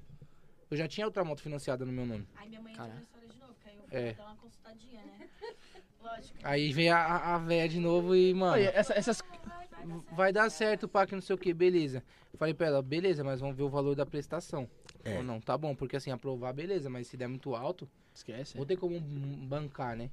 Eu 0.70 0.76
já 0.78 0.88
tinha 0.88 1.04
outra 1.04 1.22
moto 1.22 1.42
financiada 1.42 1.84
no 1.84 1.92
meu 1.92 2.06
nome. 2.06 2.26
Aí 2.36 2.48
minha 2.48 2.60
mãe 2.62 2.72
entrou 2.72 2.88
na 2.88 3.00
história 3.02 3.28
de 3.28 3.38
novo, 3.38 3.54
que 3.62 3.68
aí 3.68 3.76
eu 3.76 3.82
fui 3.86 3.98
É. 3.98 4.12
dar 4.14 4.24
uma 4.24 4.36
consultadinha, 4.36 5.02
né? 5.04 5.28
Lógico. 6.02 6.38
Aí 6.42 6.72
veio 6.72 6.94
a, 6.94 7.34
a, 7.34 7.38
véia 7.38 7.68
de 7.68 7.78
novo 7.78 8.16
e, 8.16 8.32
mano, 8.32 8.54
Olha, 8.54 8.70
essa- 8.74 8.94
essas, 8.94 9.20
Vai, 9.20 9.68
vai, 9.68 9.86
vai. 9.86 10.14
vai 10.16 10.32
dar 10.32 10.50
certo, 10.50 10.88
pá, 10.88 11.06
que 11.06 11.14
não 11.14 11.20
sei 11.20 11.34
o 11.36 11.38
que, 11.38 11.52
beleza. 11.52 12.02
Falei 12.38 12.54
pra 12.54 12.66
ela, 12.68 12.82
beleza, 12.82 13.22
mas 13.22 13.40
vamos 13.40 13.54
ver 13.54 13.62
o 13.62 13.68
valor 13.68 13.94
da 13.94 14.06
prestação. 14.06 14.66
É. 15.04 15.16
Ou 15.16 15.22
não, 15.22 15.40
tá 15.40 15.56
bom, 15.58 15.74
porque 15.74 15.96
assim, 15.96 16.10
aprovar, 16.10 16.52
beleza, 16.52 16.88
mas 16.88 17.06
se 17.06 17.16
der 17.16 17.28
muito 17.28 17.54
alto, 17.54 17.88
Esquece. 18.14 18.58
Não 18.58 18.66
tem 18.66 18.76
como 18.76 19.00
bancar, 19.00 19.96
né? 19.96 20.10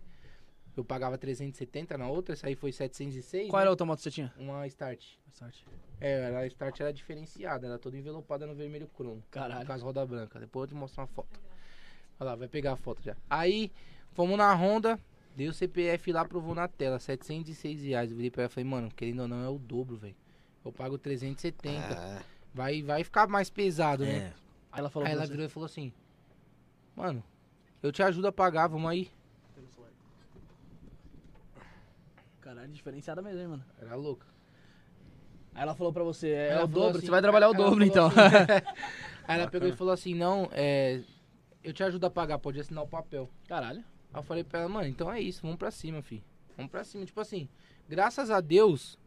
Eu 0.76 0.86
pagava 0.86 1.18
370 1.18 1.98
na 1.98 2.08
outra, 2.08 2.34
essa 2.34 2.48
aí 2.48 2.56
foi 2.56 2.72
706. 2.72 3.50
Qual 3.50 3.60
né? 3.60 3.64
era 3.64 3.70
a 3.70 3.72
outra 3.72 3.86
moto 3.86 3.98
que 3.98 4.04
você 4.04 4.12
tinha? 4.12 4.34
Uma 4.38 4.66
Start. 4.68 5.04
Start. 5.34 5.56
É, 6.00 6.28
ela- 6.28 6.40
a 6.40 6.48
Start 6.48 6.80
era 6.80 6.94
diferenciada, 6.94 7.68
era 7.68 7.78
toda 7.78 7.98
envelopada 7.98 8.48
no 8.48 8.56
vermelho 8.56 8.88
cromo. 8.88 9.22
Caralho. 9.30 9.66
Com 9.66 9.74
as 9.74 9.82
rodas 9.82 10.08
brancas. 10.08 10.40
Depois 10.42 10.64
eu 10.64 10.68
te 10.70 10.80
mostro 10.80 11.02
uma 11.02 11.08
foto. 11.08 11.40
Olha 12.20 12.30
lá, 12.30 12.36
vai 12.36 12.48
pegar 12.48 12.74
a 12.74 12.76
foto 12.78 13.02
já. 13.04 13.16
Aí, 13.30 13.72
fomos 14.14 14.38
na 14.38 14.54
Honda, 14.54 14.98
dei 15.36 15.50
o 15.50 15.54
CPF 15.54 16.12
lá, 16.14 16.24
provou 16.24 16.56
na 16.56 16.68
tela, 16.68 17.00
706 17.00 17.84
reais. 17.84 18.12
Eu 18.12 18.16
virei 18.18 18.32
pra 18.32 18.44
ela 18.44 18.50
e 18.50 18.54
falei, 18.54 18.70
mano, 18.70 18.90
querendo 18.96 19.22
ou 19.22 19.28
não, 19.28 19.44
é 19.44 19.50
o 19.50 19.58
dobro, 19.58 19.98
velho. 19.98 20.16
Eu 20.64 20.72
pago 20.72 20.98
370. 20.98 21.94
É. 21.94 22.22
Vai, 22.54 22.82
vai 22.82 23.04
ficar 23.04 23.28
mais 23.28 23.50
pesado, 23.50 24.06
né? 24.06 24.34
É. 24.72 24.76
Aí 24.76 24.80
ela 24.80 24.90
falou 24.90 25.06
Aí 25.08 25.14
ela 25.14 25.26
você. 25.26 25.32
virou 25.32 25.46
e 25.46 25.50
falou 25.50 25.66
assim: 25.66 25.92
Mano, 26.96 27.24
eu 27.82 27.92
te 27.92 28.02
ajudo 28.04 28.28
a 28.28 28.32
pagar, 28.32 28.68
vamos 28.68 28.90
aí. 28.90 29.10
Caralho, 32.42 32.72
diferenciada 32.72 33.22
mesmo, 33.22 33.40
hein, 33.42 33.48
mano. 33.48 33.66
Era 33.80 33.96
louca. 33.96 34.26
Aí 35.54 35.62
ela 35.64 35.76
falou 35.76 35.92
pra 35.92 36.04
você, 36.04 36.30
é, 36.30 36.50
Ela 36.52 36.64
o 36.64 36.68
dobro, 36.68 36.98
assim- 36.98 37.06
você 37.06 37.12
vai 37.12 37.22
trabalhar 37.22 37.50
o 37.50 37.54
dobro 37.54 37.84
então. 37.84 38.08
assim- 38.08 38.16
Aí 39.28 39.40
ela 39.40 39.50
pegou 39.50 39.68
e 39.68 39.74
falou 39.76 39.94
assim: 39.94 40.14
Não, 40.16 40.50
é. 40.52 41.02
Eu 41.64 41.74
te 41.74 41.84
ajudo 41.84 42.06
a 42.06 42.10
pagar, 42.10 42.40
pode 42.40 42.60
assinar 42.60 42.84
o 42.84 42.88
papel. 42.88 43.30
Caralho. 43.48 43.80
Aí 44.14 44.20
eu 44.20 44.24
falei 44.24 44.44
pra 44.44 44.60
ela, 44.62 44.70
mano, 44.70 44.88
então 44.88 45.12
é 45.12 45.20
isso, 45.20 45.42
vamos 45.42 45.58
pra 45.58 45.70
cima, 45.70 46.02
fi. 46.02 46.24
Vamos 46.56 46.72
pra 46.72 46.84
cima. 46.84 47.06
Tipo 47.06 47.20
assim, 47.20 47.48
graças 47.88 48.32
a 48.32 48.40
Deus, 48.42 48.98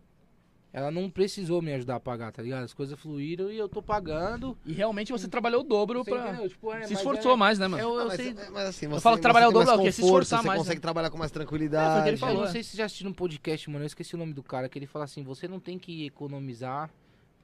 ela 0.72 0.90
não 0.90 1.10
precisou 1.10 1.60
me 1.60 1.72
ajudar 1.74 1.96
a 1.96 2.00
pagar, 2.00 2.32
tá 2.32 2.42
ligado? 2.42 2.64
As 2.64 2.72
coisas 2.72 2.98
fluíram 2.98 3.50
e 3.52 3.58
eu 3.58 3.68
tô 3.68 3.82
pagando. 3.82 4.56
E 4.64 4.72
realmente 4.72 5.12
você 5.12 5.28
trabalhou 5.28 5.60
o 5.60 5.64
dobro 5.64 6.02
Você 6.02 6.10
pra... 6.10 6.28
entendeu? 6.30 6.48
Tipo, 6.48 6.72
é, 6.72 6.86
Se 6.86 6.94
esforçou 6.94 7.32
é- 7.32 7.36
mais, 7.36 7.58
né, 7.58 7.68
mano? 7.68 7.82
Eu, 7.82 8.00
eu 8.00 8.06
mas, 8.06 8.16
sei. 8.16 8.34
mas 8.50 8.68
assim, 8.68 8.88
você, 8.88 9.00
falo 9.02 9.16
que 9.16 9.22
trabalhar 9.22 9.46
você 9.46 9.50
o 9.50 9.58
dobro 9.58 9.70
é 9.70 9.76
o 9.76 9.82
quê? 9.82 9.92
Se 9.92 10.00
esforçar 10.00 10.40
Você 10.40 10.46
mais, 10.46 10.58
consegue 10.60 10.78
né? 10.78 10.82
trabalhar 10.82 11.10
com 11.10 11.18
mais 11.18 11.30
É, 11.30 11.34
foi 11.34 11.40
tranquilidade. 11.42 12.02
que 12.02 12.08
ele 12.08 12.16
falou, 12.16 12.36
eu 12.36 12.40
não 12.40 12.48
é. 12.48 12.52
sei 12.52 12.62
se 12.62 12.70
você 12.70 12.76
já 12.78 12.84
assistiu 12.86 13.08
um 13.10 13.12
podcast, 13.12 13.68
mano. 13.68 13.84
Eu 13.84 13.86
esqueci 13.86 14.14
o 14.14 14.18
nome 14.18 14.32
do 14.32 14.42
cara, 14.42 14.66
que 14.68 14.78
ele 14.78 14.86
fala 14.86 15.04
assim: 15.04 15.22
você 15.22 15.46
não 15.46 15.60
tem 15.60 15.78
que 15.78 16.06
economizar 16.06 16.90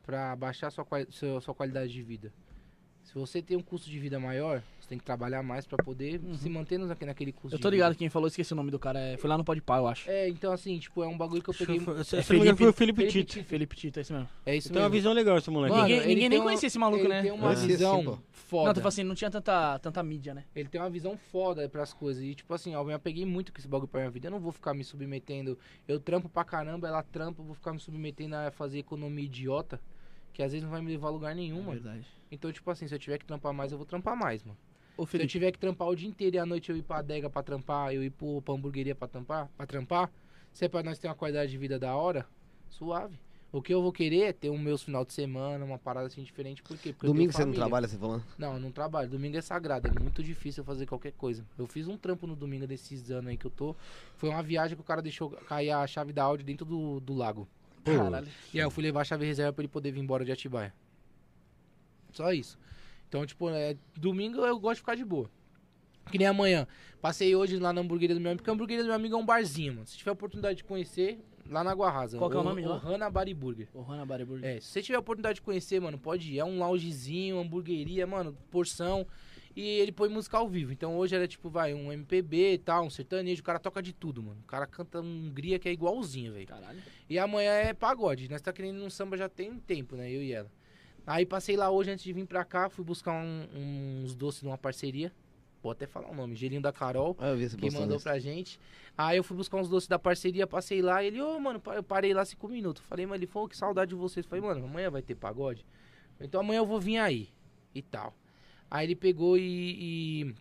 pra 0.02 0.34
baixar 0.34 0.70
sua, 0.70 0.86
sua, 1.10 1.40
sua 1.42 1.54
qualidade 1.54 1.92
de 1.92 2.02
vida. 2.02 2.32
Se 3.02 3.14
você 3.14 3.42
tem 3.42 3.56
um 3.58 3.62
custo 3.62 3.90
de 3.90 3.98
vida 3.98 4.18
maior, 4.18 4.62
você 4.88 4.94
tem 4.94 4.98
que 4.98 5.04
trabalhar 5.04 5.42
mais 5.42 5.66
pra 5.66 5.76
poder 5.84 6.18
se 6.38 6.48
manter 6.48 6.78
naquele 6.78 7.30
custo 7.32 7.48
Uhum. 7.48 7.58
Eu 7.58 7.58
tô 7.60 7.68
vida. 7.68 7.70
ligado 7.76 7.94
quem 7.94 8.08
falou, 8.08 8.26
esqueci 8.26 8.52
o 8.54 8.56
nome 8.56 8.70
do 8.70 8.78
cara. 8.78 8.98
é- 8.98 9.16
Foi 9.18 9.28
lá 9.28 9.36
no 9.36 9.44
Podpah, 9.44 9.76
eu 9.76 9.86
acho. 9.86 10.08
É, 10.10 10.28
então 10.28 10.50
assim, 10.52 10.78
tipo, 10.78 11.02
é 11.02 11.06
um 11.06 11.16
bagulho 11.16 11.42
que 11.42 11.50
eu 11.50 11.54
peguei. 11.54 11.78
Se, 12.04 12.16
É 12.16 12.24
me 12.32 12.40
engano, 12.40 12.56
foi 12.56 12.68
o 12.68 12.72
Felipe, 12.72 13.02
Felipe 13.02 13.24
Tito. 13.24 13.44
Felipe 13.44 13.76
Tito, 13.76 13.98
é 13.98 14.02
isso 14.02 14.12
mesmo. 14.14 14.28
É 14.46 14.56
isso 14.56 14.68
Tem 14.72 14.76
uma 14.80 14.88
mesmo. 14.88 14.94
visão 14.94 15.12
legal 15.12 15.36
esse 15.36 15.50
moleque. 15.50 15.74
Mano, 15.74 15.88
Ninguém- 15.88 16.06
ninguém 16.06 16.28
nem 16.30 16.38
uma- 16.38 16.44
conhecia 16.46 16.66
esse 16.66 16.78
maluco, 16.78 17.02
ele 17.02 17.08
né? 17.08 17.22
tem 17.22 17.30
uma 17.30 17.42
Conhecia 17.42 17.66
visão 17.66 18.02
foda. 18.32 18.66
Não, 18.68 18.74
tô 18.74 18.80
falando 18.80 18.86
assim, 18.86 19.04
não 19.04 19.14
tinha 19.14 19.30
tanta, 19.30 19.78
tanta 19.80 20.02
mídia, 20.02 20.32
né? 20.34 20.44
Ele 20.56 20.68
tem 20.68 20.80
uma 20.80 20.88
visão 20.90 21.16
foda 21.30 21.68
pras 21.68 21.92
coisas. 21.92 22.22
E, 22.24 22.34
tipo 22.34 22.52
assim, 22.54 22.74
ó, 22.74 22.82
eu 22.82 22.94
apeguei 22.94 23.26
muito 23.26 23.52
com 23.52 23.58
esse 23.58 23.68
bagulho 23.68 23.88
pra 23.88 24.00
minha 24.00 24.10
vida. 24.10 24.28
Eu 24.28 24.30
não 24.32 24.40
vou 24.40 24.52
ficar 24.52 24.72
me 24.72 24.82
submetendo. 24.84 25.58
Eu 25.86 26.00
trampo 26.00 26.28
pra 26.28 26.44
caramba, 26.44 26.88
ela 26.88 27.02
trampa, 27.02 27.42
eu 27.42 27.46
vou 27.46 27.54
ficar 27.54 27.72
me 27.74 27.78
submetendo 27.80 28.34
a 28.36 28.50
fazer 28.50 28.78
economia 28.78 29.24
idiota. 29.26 29.78
Que 30.32 30.42
às 30.42 30.52
vezes 30.52 30.62
não 30.62 30.70
vai 30.70 30.80
me 30.80 30.88
levar 30.92 31.08
a 31.08 31.10
lugar 31.10 31.34
nenhum, 31.34 31.58
mano. 31.62 31.72
É 31.72 31.74
verdade. 31.80 32.06
Então, 32.30 32.52
tipo 32.52 32.70
assim, 32.70 32.86
se 32.86 32.94
eu 32.94 32.98
tiver 32.98 33.18
que 33.18 33.24
trampar 33.24 33.52
mais, 33.52 33.72
eu 33.72 33.78
vou 33.78 33.86
trampar 33.86 34.16
mais, 34.16 34.44
mano. 34.44 34.56
Ô, 34.98 35.06
Se 35.06 35.16
eu 35.16 35.28
tiver 35.28 35.52
que 35.52 35.58
trampar 35.60 35.86
o 35.86 35.94
dia 35.94 36.08
inteiro 36.08 36.34
e 36.34 36.38
à 36.40 36.44
noite 36.44 36.70
eu 36.70 36.76
ir 36.76 36.82
pra 36.82 36.98
adega 36.98 37.30
pra 37.30 37.40
trampar, 37.40 37.94
eu 37.94 38.02
ir 38.02 38.10
pro, 38.10 38.42
pra 38.42 38.52
hamburgueria 38.52 38.96
pra 38.96 39.06
trampar, 39.06 39.48
pra 39.56 39.64
trampar, 39.64 40.10
se 40.52 40.64
é 40.64 40.68
pra 40.68 40.82
nós 40.82 40.98
ter 40.98 41.06
uma 41.06 41.14
qualidade 41.14 41.52
de 41.52 41.56
vida 41.56 41.78
da 41.78 41.94
hora, 41.94 42.26
suave. 42.68 43.16
O 43.52 43.62
que 43.62 43.72
eu 43.72 43.80
vou 43.80 43.92
querer 43.92 44.22
é 44.24 44.32
ter 44.32 44.50
um 44.50 44.58
meus 44.58 44.82
final 44.82 45.04
de 45.04 45.12
semana, 45.12 45.64
uma 45.64 45.78
parada 45.78 46.08
assim 46.08 46.22
diferente. 46.22 46.64
Por 46.64 46.76
quê? 46.76 46.92
Porque 46.92 47.06
Domingo 47.06 47.32
você 47.32 47.44
não 47.44 47.52
trabalha, 47.54 47.86
você 47.86 47.96
falando? 47.96 48.24
Não, 48.36 48.54
eu 48.54 48.60
não 48.60 48.72
trabalho. 48.72 49.08
Domingo 49.08 49.36
é 49.38 49.40
sagrado. 49.40 49.88
É 49.88 50.02
muito 50.02 50.20
difícil 50.22 50.62
eu 50.62 50.66
fazer 50.66 50.84
qualquer 50.84 51.12
coisa. 51.12 51.42
Eu 51.56 51.66
fiz 51.66 51.86
um 51.86 51.96
trampo 51.96 52.26
no 52.26 52.34
domingo 52.36 52.66
desses 52.66 53.08
anos 53.10 53.30
aí 53.30 53.36
que 53.38 53.46
eu 53.46 53.50
tô. 53.50 53.74
Foi 54.16 54.28
uma 54.28 54.42
viagem 54.42 54.76
que 54.76 54.82
o 54.82 54.84
cara 54.84 55.00
deixou 55.00 55.30
cair 55.30 55.70
a 55.70 55.86
chave 55.86 56.12
da 56.12 56.24
Audi 56.24 56.42
dentro 56.42 56.66
do, 56.66 57.00
do 57.00 57.14
lago. 57.14 57.48
caralho. 57.84 58.28
E 58.52 58.58
aí 58.58 58.66
eu 58.66 58.70
fui 58.70 58.82
levar 58.82 59.00
a 59.00 59.04
chave 59.04 59.24
reserva 59.24 59.52
pra 59.52 59.62
ele 59.62 59.72
poder 59.72 59.92
vir 59.92 60.00
embora 60.00 60.26
de 60.26 60.32
Atibaia. 60.32 60.74
Só 62.12 62.32
isso. 62.32 62.58
Então, 63.08 63.24
tipo, 63.24 63.48
é, 63.50 63.76
domingo 63.96 64.44
eu 64.44 64.58
gosto 64.58 64.76
de 64.76 64.80
ficar 64.80 64.94
de 64.94 65.04
boa. 65.04 65.30
Que 66.10 66.18
nem 66.18 66.26
amanhã. 66.26 66.66
Passei 67.00 67.34
hoje 67.34 67.58
lá 67.58 67.72
na 67.72 67.80
hamburgueria 67.80 68.14
do 68.14 68.20
meu 68.20 68.30
amigo, 68.30 68.38
porque 68.38 68.50
a 68.50 68.52
hamburgueria 68.52 68.82
do 68.82 68.88
meu 68.88 68.96
amigo 68.96 69.14
é 69.14 69.18
um 69.18 69.26
barzinho, 69.26 69.74
mano. 69.74 69.86
Se 69.86 69.96
tiver 69.96 70.10
a 70.10 70.14
oportunidade 70.14 70.58
de 70.58 70.64
conhecer, 70.64 71.18
lá 71.48 71.64
na 71.64 71.70
Água 71.70 71.90
Rasa. 71.90 72.18
Qual 72.18 72.30
que 72.30 72.36
é 72.36 72.40
o 72.40 72.42
nome 72.42 72.62
de 72.62 72.68
lá? 72.68 72.76
Ohana 72.76 73.10
Bari 73.10 73.34
Burger. 73.34 73.68
O 73.74 73.82
Hanna 73.82 74.04
Bodybuilder. 74.04 74.56
É, 74.56 74.60
se 74.60 74.68
você 74.68 74.82
tiver 74.82 74.96
a 74.96 75.00
oportunidade 75.00 75.36
de 75.36 75.42
conhecer, 75.42 75.80
mano, 75.80 75.98
pode 75.98 76.32
ir. 76.32 76.38
É 76.38 76.44
um 76.44 76.58
loungezinho, 76.58 77.38
hamburgueria, 77.38 78.06
mano, 78.06 78.36
porção. 78.50 79.06
E 79.56 79.62
ele 79.62 79.90
põe 79.90 80.08
música 80.08 80.38
ao 80.38 80.48
vivo. 80.48 80.72
Então 80.72 80.96
hoje 80.96 81.16
era 81.16 81.26
tipo, 81.26 81.48
vai, 81.50 81.74
um 81.74 81.92
MPB 81.92 82.54
e 82.54 82.58
tal, 82.58 82.84
um 82.84 82.90
sertanejo. 82.90 83.40
O 83.40 83.44
cara 83.44 83.58
toca 83.58 83.82
de 83.82 83.92
tudo, 83.92 84.22
mano. 84.22 84.40
O 84.40 84.46
cara 84.46 84.66
canta 84.66 85.00
um 85.00 85.26
Hungria 85.26 85.58
que 85.58 85.68
é 85.68 85.72
igualzinho, 85.72 86.32
velho. 86.32 86.46
Caralho. 86.46 86.78
E 87.08 87.18
amanhã 87.18 87.52
é 87.52 87.74
pagode. 87.74 88.28
Nós 88.28 88.40
tá 88.40 88.52
querendo 88.52 88.82
um 88.84 88.90
samba 88.90 89.16
já 89.16 89.28
tem 89.28 89.58
tempo, 89.58 89.96
né? 89.96 90.10
Eu 90.10 90.22
e 90.22 90.32
ela. 90.32 90.50
Aí 91.08 91.24
passei 91.24 91.56
lá 91.56 91.70
hoje 91.70 91.90
antes 91.90 92.04
de 92.04 92.12
vir 92.12 92.26
pra 92.26 92.44
cá, 92.44 92.68
fui 92.68 92.84
buscar 92.84 93.12
um- 93.12 94.02
uns 94.04 94.14
doces 94.14 94.42
numa 94.42 94.58
parceria. 94.58 95.10
Vou 95.62 95.72
até 95.72 95.86
falar 95.86 96.10
o 96.10 96.14
nome, 96.14 96.36
Gelinho 96.36 96.60
da 96.60 96.70
Carol 96.70 97.16
Ah, 97.18 97.28
eu 97.28 97.36
vi 97.38 97.44
esse 97.44 97.56
que 97.56 97.70
mandou 97.70 97.96
isso. 97.96 98.04
pra 98.04 98.18
gente. 98.18 98.60
Aí 98.96 99.16
eu 99.16 99.24
fui 99.24 99.36
buscar 99.36 99.56
uns 99.56 99.68
doces 99.70 99.88
da 99.88 99.98
parceria, 99.98 100.46
passei 100.46 100.82
lá, 100.82 101.02
ele, 101.02 101.20
ô, 101.20 101.40
mano, 101.40 101.58
pa- 101.58 101.74
eu 101.76 101.82
parei 101.82 102.12
lá 102.12 102.24
cinco 102.26 102.46
minutos. 102.46 102.82
Falei, 102.86 103.06
mas 103.06 103.16
ele 103.16 103.26
falou 103.26 103.48
que 103.48 103.56
saudade 103.56 103.88
de 103.88 103.94
vocês. 103.94 104.26
Falei, 104.26 104.44
mano, 104.44 104.64
amanhã 104.66 104.90
vai 104.90 105.00
ter 105.02 105.14
pagode? 105.14 105.64
Então 106.20 106.42
amanhã 106.42 106.58
eu 106.58 106.66
vou 106.66 106.78
vir 106.78 106.98
aí 106.98 107.28
e 107.74 107.80
tal. 107.80 108.14
Aí 108.70 108.86
ele 108.86 108.94
pegou 108.94 109.38
e, 109.38 109.42
e 109.42 110.34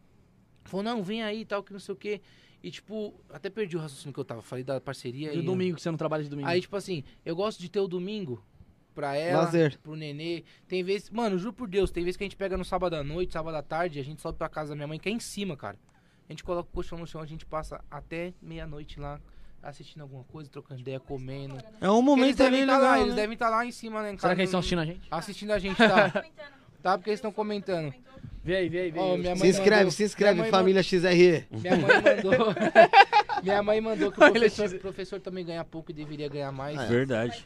falou, 0.66 0.84
não, 0.84 1.02
vem 1.02 1.24
aí 1.24 1.42
e 1.42 1.46
tal, 1.46 1.64
que 1.64 1.72
não 1.72 1.80
sei 1.80 1.94
o 1.94 1.98
quê. 1.98 2.20
E 2.62 2.70
tipo, 2.70 3.14
até 3.30 3.50
perdi 3.50 3.78
o 3.78 3.80
raciocínio 3.80 4.14
que 4.14 4.20
eu 4.20 4.26
tava. 4.26 4.42
Falei 4.42 4.66
da 4.66 4.82
parceria 4.82 5.34
E 5.34 5.40
o 5.40 5.44
domingo, 5.44 5.78
que 5.78 5.82
você 5.82 5.90
não 5.90 5.98
trabalha 5.98 6.24
de 6.24 6.30
domingo. 6.30 6.50
Aí, 6.50 6.60
tipo 6.60 6.76
assim, 6.76 7.04
eu 7.26 7.36
gosto 7.36 7.60
de 7.60 7.70
ter 7.70 7.80
o 7.80 7.88
domingo 7.88 8.44
pra 8.98 9.16
ela, 9.16 9.44
Lazer. 9.44 9.78
pro 9.84 9.96
nenê. 9.96 10.44
Tem 10.68 10.84
vezes, 10.84 11.12
mano, 11.12 11.38
juro 11.38 11.54
por 11.54 11.68
Deus, 11.68 11.92
tem 11.92 12.04
vezes 12.04 12.18
que 12.18 12.24
a 12.24 12.26
gente 12.26 12.36
pega 12.36 12.58
no 12.58 12.66
sábado 12.66 12.96
à 12.96 13.04
noite, 13.04 13.34
sábado 13.34 13.56
à 13.56 13.62
tarde, 13.62 14.00
a 14.00 14.04
gente 14.04 14.20
sobe 14.20 14.40
pra 14.40 14.50
casa 14.50 14.70
da 14.70 14.76
minha 14.76 14.88
mãe, 14.88 14.98
que 14.98 15.08
é 15.08 15.12
em 15.12 15.20
cima, 15.20 15.56
cara. 15.56 15.78
A 16.28 16.34
gente 16.34 16.44
coloca 16.44 16.68
o 16.68 16.74
colchão 16.74 16.98
no 16.98 17.06
chão, 17.06 17.22
a 17.22 17.26
gente 17.28 17.46
passa 17.46 17.80
até 17.92 18.34
meia-noite 18.42 19.00
lá, 19.00 19.20
assistindo 19.62 20.02
alguma 20.02 20.24
coisa, 20.24 20.50
trocando 20.50 20.82
ideia, 20.82 21.00
comendo. 21.00 21.58
É 21.80 21.92
um 21.92 22.02
momento 22.02 22.42
ali 22.42 22.52
devem 22.52 22.62
estar 22.62 22.78
legal, 22.78 22.90
lá, 22.92 22.98
né? 22.98 23.04
eles 23.04 23.16
devem 23.16 23.34
estar 23.34 23.50
lá 23.50 23.66
em 23.68 23.72
cima, 23.72 24.02
né? 24.02 24.14
em 24.14 24.18
Será 24.18 24.34
que 24.34 24.42
eles 24.42 24.50
estão 24.50 24.60
assistindo 24.60 24.80
a 24.82 24.86
gente? 24.86 25.08
Assistindo 25.12 25.52
a 25.52 25.60
gente, 25.60 25.78
tá? 25.78 26.10
Comentando. 26.10 26.54
tá, 26.82 26.98
porque 26.98 27.10
eles 27.12 27.20
estão 27.20 27.32
comentando. 27.32 27.94
Vê 28.44 28.56
aí, 28.56 28.70
vê 28.70 28.80
aí, 28.82 28.92
vê 28.92 29.00
aí. 29.00 29.18
minha 29.20 29.36
Se 29.36 29.48
inscreve, 29.48 29.76
mandou- 29.76 29.92
se 29.92 30.04
inscreve, 30.06 30.44
família 30.50 30.82
XRE. 30.82 31.46
Minha 31.52 31.76
mãe 31.76 32.02
mandou. 32.02 32.56
minha 33.44 33.62
mãe 33.62 33.80
mandou 33.80 34.12
que 34.12 34.18
o 34.24 34.32
professor, 34.32 34.80
professor 34.80 35.20
também 35.20 35.46
ganha 35.46 35.64
pouco 35.64 35.92
e 35.92 35.94
deveria 35.94 36.28
ganhar 36.28 36.52
mais. 36.52 36.80
É. 36.80 36.88
Verdade. 36.88 37.46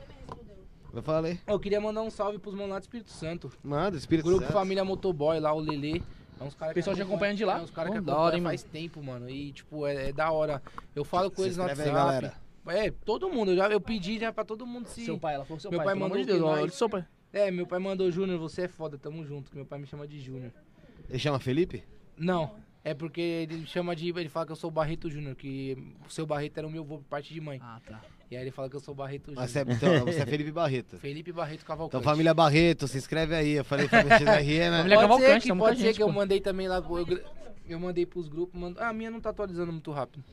Eu 0.94 1.02
falei. 1.02 1.40
Eu 1.48 1.60
queria 1.60 1.80
mandar 1.80 2.02
um 2.02 2.10
salve 2.10 2.38
pros 2.38 2.54
mano 2.54 2.70
lá 2.74 2.80
do 2.80 2.82
Espírito 2.82 3.10
Santo. 3.10 3.52
Manda, 3.64 3.98
Espírito 3.98 4.26
Grupo 4.26 4.42
Santo. 4.42 4.54
Família 4.54 4.84
Motoboy 4.84 5.40
lá, 5.40 5.54
o 5.54 5.60
Lelê. 5.60 6.02
É 6.40 6.44
uns 6.44 6.56
cara 6.56 6.72
O 6.72 6.74
pessoal 6.76 6.96
que 6.96 7.00
já 7.02 7.06
acompanha 7.06 7.34
de 7.36 7.46
lá? 7.46 7.60
É 7.60 7.62
uns 7.62 7.72
caras 7.72 7.92
que 7.92 7.98
acompanham 7.98 8.20
hora, 8.20 8.38
hein, 8.38 8.44
faz 8.44 8.64
tempo, 8.64 9.02
mano. 9.04 9.30
E, 9.30 9.52
tipo, 9.54 9.86
é, 9.88 10.10
é 10.10 10.12
da 10.14 10.32
hora. 10.32 10.62
Eu 10.96 11.06
falo 11.06 11.30
com 11.32 11.44
eles 11.44 11.56
no 11.56 11.64
inscreve 11.64 11.90
aí, 11.90 11.96
WhatsApp. 11.96 12.22
galera. 12.66 12.86
É, 12.88 12.92
todo 12.92 13.30
mundo. 13.30 13.52
Eu, 13.52 13.58
já, 13.58 13.70
eu 13.70 13.80
pedi 13.80 14.20
já 14.20 14.34
pra 14.34 14.44
todo 14.44 14.66
mundo 14.66 14.88
se... 14.88 15.06
Seu 15.06 15.18
pai, 15.20 15.36
ela 15.36 15.46
falou 15.46 15.60
seu 15.60 15.70
Meu 15.72 15.80
pai. 15.80 15.86
pai 15.86 15.94
pelo 15.96 16.06
amor 16.06 16.18
mandou 16.18 16.34
de 16.36 16.40
Deus, 16.40 16.42
nós- 16.62 16.74
seu 16.74 16.90
pai. 16.90 17.06
É, 17.32 17.50
meu 17.50 17.66
pai 17.66 17.80
mandou 17.80 18.12
Júnior, 18.12 18.38
você 18.40 18.64
é 18.64 18.68
foda, 18.68 18.98
tamo 18.98 19.24
junto. 19.26 19.50
que 19.50 19.56
Meu 19.56 19.66
pai 19.66 19.80
me 19.80 19.88
chama 19.88 20.06
de 20.08 20.20
Júnior. 20.20 20.52
Ele 21.10 21.20
chama 21.20 21.40
Felipe? 21.40 21.84
Não, 22.18 22.56
é 22.84 22.94
porque 22.94 23.22
ele 23.22 23.66
chama 23.66 23.96
de... 23.96 24.10
Ele 24.10 24.28
fala 24.30 24.46
que 24.48 24.52
eu 24.52 24.56
sou 24.56 24.70
o 24.70 24.74
Barreto 24.74 25.10
Júnior, 25.10 25.36
que 25.36 25.96
o 26.06 26.12
seu 26.12 26.26
Barreto 26.26 26.58
era 26.58 26.68
o 26.68 26.72
meu 26.72 26.84
avô 26.84 26.98
por 26.98 27.06
parte 27.06 27.34
de 27.34 27.40
mãe. 27.40 27.60
Ah, 27.62 27.80
tá. 27.86 28.02
E 28.32 28.38
aí 28.38 28.44
ele 28.44 28.52
fala 28.52 28.70
que 28.70 28.78
eu 28.78 28.80
sou 28.80 28.96
Barreto 28.96 29.26
Júnior. 29.26 29.42
Mas 29.42 29.52
você 29.52 29.60
é, 29.60 29.62
então, 29.68 30.06
você 30.06 30.22
é 30.22 30.26
Felipe 30.26 30.52
Barreto. 30.54 30.98
Felipe 30.98 31.34
Barreto 31.34 31.66
Cavalcante. 31.66 32.02
Então, 32.02 32.12
família 32.12 32.34
Barreto, 32.34 32.88
se 32.88 32.98
inscreve 32.98 33.36
aí. 33.36 33.52
Eu 33.52 33.66
falei 33.66 33.90
família 33.90 34.18
XRE, 34.18 34.26
né? 34.26 34.78
Família 34.78 34.98
Pode 34.98 35.10
Cavalcante, 35.10 35.44
ser, 35.44 35.52
que, 35.52 35.58
pode 35.60 35.78
ser 35.78 35.84
gente, 35.88 35.96
que 35.98 36.04
eu 36.04 36.08
pô. 36.08 36.14
mandei 36.14 36.40
também 36.40 36.70
lá. 36.70 36.78
Eu, 36.78 37.22
eu 37.68 37.78
mandei 37.78 38.06
pros 38.06 38.30
grupos. 38.30 38.58
Mando... 38.58 38.80
Ah, 38.80 38.88
a 38.88 38.94
minha 38.94 39.12
não 39.12 39.20
tá 39.20 39.32
atualizando 39.32 39.74
muito 39.74 39.92
rápido. 39.92 40.24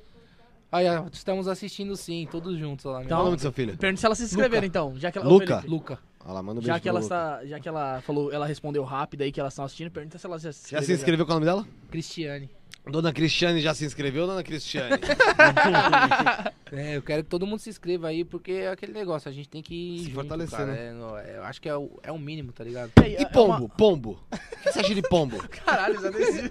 Aí, 0.70 0.86
ó, 0.88 1.06
estamos 1.12 1.48
assistindo 1.48 1.96
sim, 1.96 2.28
todos 2.30 2.56
juntos 2.56 2.84
lá. 2.84 3.04
Qual 3.04 3.18
é 3.18 3.22
o 3.22 3.24
nome 3.24 3.36
do 3.36 3.42
seu 3.42 3.50
filho? 3.50 3.76
Pergunta 3.76 3.98
se 3.98 4.06
ela 4.06 4.14
se 4.14 4.22
inscreveram, 4.22 4.66
então. 4.66 4.94
Já 4.96 5.10
que 5.10 5.18
ela, 5.18 5.26
Luca. 5.26 5.64
Luca. 5.66 5.98
Olha 6.24 6.34
lá, 6.34 6.42
manda 6.42 6.60
um 6.60 6.62
beijo 6.62 6.66
Já 6.72 6.78
que 6.78 6.88
ela 6.88 7.00
Luca. 7.00 7.14
está, 7.14 7.46
já 7.46 7.58
que 7.58 7.68
ela 7.68 8.00
falou, 8.02 8.32
ela 8.32 8.46
respondeu 8.46 8.84
rápido 8.84 9.22
aí 9.22 9.32
que 9.32 9.40
elas 9.40 9.54
estão 9.54 9.64
assistindo, 9.64 9.90
pergunta 9.90 10.18
se 10.18 10.26
ela 10.26 10.38
já 10.38 10.52
se 10.52 10.70
Já 10.70 10.78
inscreveu. 10.78 10.86
se 10.86 10.92
inscreveu 10.92 11.26
com 11.26 11.32
o 11.32 11.34
nome 11.34 11.46
dela? 11.46 11.66
Cristiane. 11.90 12.48
Dona 12.90 13.12
Cristiane 13.12 13.60
já 13.60 13.74
se 13.74 13.84
inscreveu, 13.84 14.26
dona 14.26 14.42
Cristiane? 14.42 14.96
É, 16.70 16.96
eu 16.98 17.02
quero 17.02 17.24
que 17.24 17.30
todo 17.30 17.46
mundo 17.46 17.60
se 17.60 17.70
inscreva 17.70 18.08
aí, 18.08 18.26
porque 18.26 18.52
é 18.52 18.68
aquele 18.70 18.92
negócio, 18.92 19.26
a 19.26 19.32
gente 19.32 19.48
tem 19.48 19.62
que 19.62 19.74
ir 19.74 19.98
Se 20.00 20.04
junto, 20.04 20.14
fortalecer, 20.16 20.58
cara. 20.58 20.70
né? 20.70 20.88
É, 20.88 20.92
no- 20.92 21.16
é, 21.16 21.36
eu 21.38 21.44
acho 21.44 21.62
que 21.62 21.66
é 21.68 21.74
o, 21.74 21.98
é 22.02 22.12
o 22.12 22.18
mínimo, 22.18 22.52
tá 22.52 22.62
ligado? 22.62 22.92
É, 23.02 23.08
E 23.08 23.14
é 23.16 23.24
pombo? 23.24 23.64
uma- 23.64 23.68
Pombo. 23.70 24.18
O 24.30 24.38
que 24.62 24.72
você 24.72 24.80
acha 24.80 24.94
de 24.94 25.00
pombo? 25.00 25.38
Caralho, 25.64 25.98
já 25.98 26.10
desci. 26.10 26.42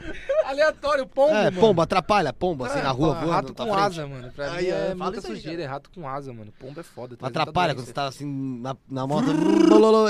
Aleatório, 0.46 1.06
pombo, 1.06 1.34
é, 1.34 1.44
mano. 1.50 1.60
pombo, 1.60 1.82
atrapalha, 1.82 2.32
pombo, 2.32 2.64
assim, 2.64 2.78
É, 2.78 2.82
na 2.84 2.90
rua 2.90 3.16
voando. 3.16 3.30
Rato 3.32 3.52
tua 3.52 3.66
com 3.66 3.74
asa, 3.74 4.06
mano. 4.06 4.32
Pra 4.32 4.52
Aí, 4.52 4.64
mim 4.64 4.70
é 4.70 4.82
fala 4.96 5.10
muita 5.10 5.20
sujeira, 5.20 5.62
é 5.62 5.66
rato 5.66 5.90
com 5.94 6.08
asa, 6.08 6.32
mano. 6.32 6.50
Pombo 6.58 6.80
é 6.80 6.82
foda. 6.82 7.18
Atrapalha 7.20 7.74
quando 7.74 7.84
você 7.84 7.92
tá 7.92 8.06
assim 8.06 8.24
na, 8.62 8.74
na 8.88 9.06
moto 9.06 9.26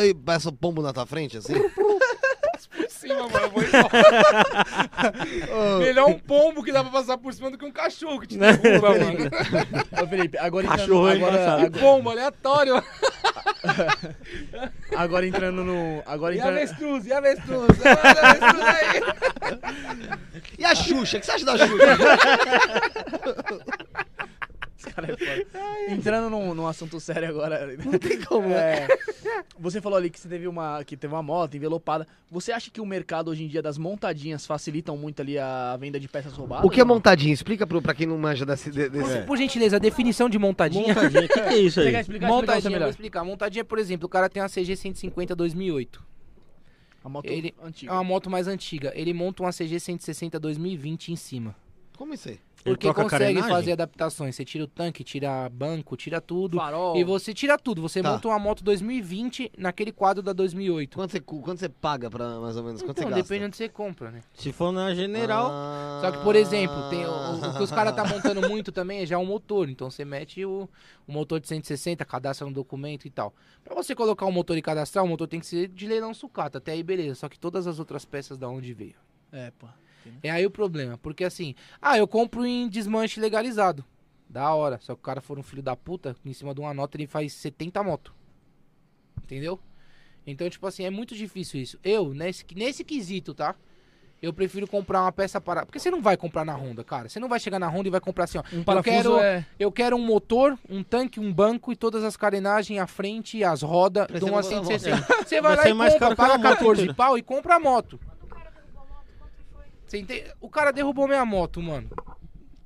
e 0.05 0.15
passa 0.15 0.48
o 0.48 0.52
pombo 0.52 0.81
na 0.81 0.92
tua 0.92 1.06
frente, 1.06 1.39
assim. 1.39 1.55
Por 1.74 2.89
cima, 2.90 3.28
mano, 3.28 3.36
eu 3.47 3.50
vou 3.50 3.62
embora. 3.65 4.85
Melhor 5.78 6.08
um 6.08 6.18
pombo 6.18 6.62
que 6.62 6.73
dá 6.73 6.83
pra 6.83 6.92
passar 6.92 7.16
por 7.18 7.33
cima 7.33 7.50
do 7.50 7.58
que 7.58 7.65
um 7.65 7.73
cachorro 7.73 8.20
que 8.20 8.26
te 8.28 8.36
derruba, 8.39 8.91
mano. 8.91 9.31
Ô, 10.02 10.07
Felipe, 10.07 10.39
agora 10.39 10.66
Cachorro 10.68 11.08
é 11.08 11.16
entrando, 11.16 11.34
agora, 11.36 11.52
engraçado. 11.52 11.81
Pombo, 11.81 12.10
aleatório. 12.10 12.83
agora 14.97 15.26
entrando 15.26 15.65
no. 15.65 16.02
Agora 16.07 16.34
E 16.34 16.39
entrando. 16.39 16.57
avestruz, 16.57 17.07
e 17.07 17.12
avestruz. 17.12 17.68
Olha 17.84 18.31
avestruz 18.31 18.65
aí. 18.65 19.02
E 20.58 20.65
a 20.65 20.75
Xuxa? 20.75 21.16
O 21.16 21.20
que 21.20 21.26
você 21.26 21.33
acha 21.33 21.44
da 21.44 21.58
Xuxa? 21.58 21.76
Cara, 24.94 25.12
é 25.12 25.16
foda. 25.16 25.47
Entrando 25.92 26.31
num, 26.31 26.55
num 26.55 26.66
assunto 26.66 26.98
sério 27.00 27.28
agora. 27.28 27.76
Não 27.84 27.98
tem 27.98 28.20
como, 28.23 28.48
né? 28.48 28.84
É, 28.84 28.89
você 29.58 29.81
falou 29.81 29.98
ali 29.98 30.08
que 30.10 30.18
você 30.18 30.28
teve 30.28 30.47
uma, 30.48 30.82
que 30.84 30.97
teve 30.97 31.12
uma 31.12 31.23
moto 31.23 31.56
envelopada. 31.56 32.06
Você 32.31 32.52
acha 32.52 32.70
que 32.70 32.81
o 32.81 32.86
mercado 32.86 33.31
hoje 33.31 33.44
em 33.44 33.48
dia 33.48 33.60
das 33.62 33.76
montadinhas 33.78 34.47
facilitam 34.47 34.97
muito 34.97 35.20
ali 35.20 35.39
a 35.39 35.76
venda 35.78 35.98
de 36.00 36.08
peças 36.08 36.32
roubadas? 36.32 36.65
O 36.65 36.70
que 36.70 36.81
é 36.81 36.84
montadinha? 36.84 37.32
Explica 37.34 37.66
pro, 37.66 37.81
pra 37.82 37.94
quem 37.94 38.06
não 38.06 38.18
manja 38.18 38.44
desse... 38.47 38.70
de- 38.70 38.89
desse- 38.89 39.23
Por 39.23 39.36
gentileza, 39.36 39.76
a 39.76 39.78
definição 39.78 40.28
de 40.28 40.39
montadinha. 40.39 40.89
Montadinha, 40.89 41.24
o 41.24 41.28
que, 41.28 41.34
que 41.34 41.40
é 41.40 41.56
isso 41.58 41.81
Você 41.81 41.86
aí? 41.89 41.92
quer 41.92 42.00
explicar, 42.00 42.26
explicar 42.26 42.28
Montadinha, 42.28 42.70
você 42.70 42.78
vou 42.81 42.89
explicar. 42.90 43.24
Montadinha, 43.24 43.65
por 43.65 43.78
exemplo, 43.78 44.06
o 44.06 44.08
cara 44.08 44.28
tem 44.28 44.42
uma 44.42 44.48
CG 44.48 44.76
150 44.76 45.34
2008. 45.34 46.05
A 47.05 47.08
moto 47.08 47.26
Ele- 47.26 47.55
antiga. 47.62 47.92
É 47.92 47.94
uma 47.94 48.02
moto 48.05 48.28
mais 48.28 48.48
antiga. 48.48 48.92
Ele 48.94 49.12
monta 49.15 49.42
uma 49.42 49.52
CG 49.52 49.78
160 49.78 50.39
2020 50.40 51.12
em 51.12 51.16
cima. 51.16 51.55
Como 51.97 52.12
isso 52.12 52.28
aí? 52.28 52.39
Porque 52.67 52.93
consegue 52.93 53.43
fazer 53.43 53.73
adaptações. 53.73 54.35
Você 54.36 54.45
tira 54.45 54.65
o 54.65 54.67
tanque, 54.67 55.03
tira 55.05 55.49
banco, 55.49 55.97
tira 55.97 56.20
tudo. 56.20 56.57
Farol. 56.57 56.97
E 56.97 57.05
você 57.05 57.33
tira 57.33 57.57
tudo. 57.59 57.81
Você 57.83 58.03
Tá. 58.03 58.12
monta 58.12 58.28
uma 58.28 58.39
moto 58.39 58.62
2020 58.62 59.51
naquele 59.57 59.93
quadro 59.93 60.23
da 60.23 60.33
2008. 60.33 60.97
Quanto 60.97 61.11
você, 61.12 61.20
quanto 61.20 61.59
você 61.59 61.69
paga 61.69 62.11
pra 62.11 62.41
mais 62.41 62.57
ou 62.57 62.62
menos? 62.65 62.83
Quanto 62.83 62.99
Então, 62.99 63.05
você 63.09 63.11
gasta? 63.15 63.23
depende 63.23 63.45
onde 63.47 63.57
você 63.57 63.69
compra, 63.69 64.11
né? 64.11 64.20
Se 64.35 64.53
for 64.53 64.73
na 64.73 64.95
general, 64.95 65.51
Ah. 65.53 66.01
Só 66.03 66.11
que, 66.12 66.19
por 66.23 66.36
exemplo, 66.36 66.91
tem 66.91 67.05
o, 67.07 67.09
o- 67.11 67.51
o 67.51 67.57
que 67.57 67.62
os 67.62 67.70
caras 67.70 67.95
tá 67.95 68.05
montando 68.05 68.47
muito 68.49 68.70
também 68.73 69.01
é 69.01 69.07
já 69.07 69.17
um 69.19 69.25
motor. 69.25 69.69
Então 69.69 69.91
você 69.91 70.05
mete 70.05 70.45
o, 70.45 70.69
o 71.07 71.12
motor 71.12 71.41
de 71.41 71.49
160, 71.49 72.05
cadastra 72.05 72.47
no 72.47 72.53
documento 72.53 73.07
e 73.07 73.11
tal. 73.11 73.35
Pra 73.65 73.75
você 73.75 73.95
colocar 73.95 74.27
um 74.27 74.33
motor 74.33 74.57
e 74.57 74.62
cadastrar, 74.62 75.05
o 75.05 75.09
motor 75.09 75.27
tem 75.27 75.41
que 75.41 75.47
ser 75.47 75.69
de 75.69 75.86
leilão 75.86 76.12
sucata. 76.12 76.59
Até 76.59 76.73
aí, 76.73 76.83
beleza. 76.83 77.15
Só 77.17 77.28
que 77.28 77.39
todas 77.39 77.67
as 77.67 77.78
outras 77.78 78.05
peças 78.05 78.36
da 78.39 78.49
onde 78.49 78.73
veio. 78.75 78.95
É, 79.33 79.51
pô. 79.59 79.67
É 80.23 80.31
aí 80.31 80.47
o 80.47 80.51
problema. 80.51 80.99
Porque 80.99 81.25
assim, 81.25 81.55
ah, 81.81 81.99
eu 81.99 82.07
compro 82.07 82.44
em 82.47 82.68
desmanche 82.68 83.20
legalizado. 83.20 83.85
Da 84.28 84.52
hora. 84.55 84.78
Só 84.81 84.94
que 84.94 85.01
o 85.01 85.05
cara 85.05 85.20
for 85.20 85.39
um 85.39 85.43
filho 85.43 85.62
da 85.62 85.76
puta, 85.76 86.17
em 86.25 86.33
cima 86.33 86.55
de 86.55 86.60
uma 86.60 86.75
nota 86.75 86.97
ele 86.97 87.07
faz 87.07 87.33
70 87.33 87.83
moto. 87.83 88.15
Entendeu? 89.23 89.60
Então, 90.26 90.51
tipo 90.51 90.67
assim, 90.67 90.85
é 90.85 90.91
muito 90.91 91.15
difícil 91.15 91.60
isso. 91.60 91.78
Eu, 91.85 92.12
nesse, 92.12 92.44
nesse 92.55 92.83
quesito, 92.83 93.33
tá? 93.33 93.55
Eu 94.20 94.33
prefiro 94.33 94.67
comprar 94.67 95.02
uma 95.02 95.12
peça 95.12 95.41
para. 95.41 95.65
Porque 95.65 95.78
você 95.78 95.91
não 95.91 96.01
vai 96.01 96.17
comprar 96.17 96.44
na 96.44 96.55
Honda, 96.55 96.83
cara. 96.83 97.09
Você 97.09 97.20
não 97.20 97.28
vai 97.28 97.39
chegar 97.39 97.59
na 97.59 97.68
Honda 97.68 97.89
e 97.89 97.91
vai 97.91 98.01
comprar 98.01 98.25
assim, 98.25 98.39
ó. 98.39 98.43
Um 98.52 98.65
eu 98.67 98.83
quero, 98.83 99.18
é. 99.18 99.47
eu 99.59 99.70
quero 99.70 99.94
um 99.94 100.05
motor, 100.05 100.59
um 100.70 100.83
tanque, 100.83 101.20
um 101.20 101.33
banco 101.33 101.70
e 101.70 101.76
todas 101.76 102.02
as 102.02 102.17
carenagens 102.17 102.81
à 102.81 102.86
frente, 102.86 103.44
as 103.44 103.62
rodas 103.62 104.07
de 104.07 104.25
uma 104.25 104.41
uma 104.41 104.43
moto. 104.43 104.49
160. 104.49 104.97
Você 105.23 105.41
vai 105.41 105.57
Vai 105.57 105.73
lá 105.73 105.89
e 105.89 105.93
compra, 105.93 106.17
paga 106.17 106.39
moto 106.39 106.43
14 106.43 106.81
inteira. 106.81 106.94
pau 106.94 107.18
e 107.18 107.23
compra 107.23 107.57
a 107.57 107.60
moto. 107.60 108.01
Quando 108.05 108.23
o 108.23 108.26
cara 108.26 108.51
derrubou 108.51 108.83
a 108.83 108.86
moto, 108.86 109.07
quanto 109.18 109.33
foi? 109.52 109.65
Você 109.65 109.68
entende? 109.68 109.75
O 110.40 110.48
cara 110.48 110.73
derrubou 110.73 111.06
minha 111.06 111.24
moto, 111.24 111.62
mano. 111.62 111.90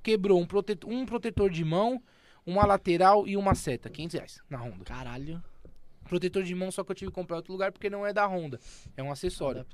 Quebrou 0.02 0.40
um 0.40 0.46
protetor, 0.46 0.90
um 0.90 1.04
protetor 1.04 1.50
de 1.50 1.64
mão, 1.64 2.02
uma 2.46 2.64
lateral 2.64 3.26
e 3.28 3.36
uma 3.36 3.54
seta. 3.54 3.90
500 3.90 4.14
reais 4.14 4.42
na 4.48 4.58
Honda. 4.58 4.84
Caralho. 4.84 5.42
Protetor 6.04 6.42
de 6.42 6.54
mão 6.54 6.70
só 6.70 6.82
que 6.82 6.90
eu 6.90 6.94
tive 6.94 7.10
que 7.10 7.14
comprar 7.14 7.36
em 7.36 7.38
outro 7.38 7.52
lugar 7.52 7.70
porque 7.70 7.90
não 7.90 8.06
é 8.06 8.12
da 8.12 8.26
Honda. 8.26 8.58
É 8.96 9.02
um 9.02 9.12
acessório. 9.12 9.66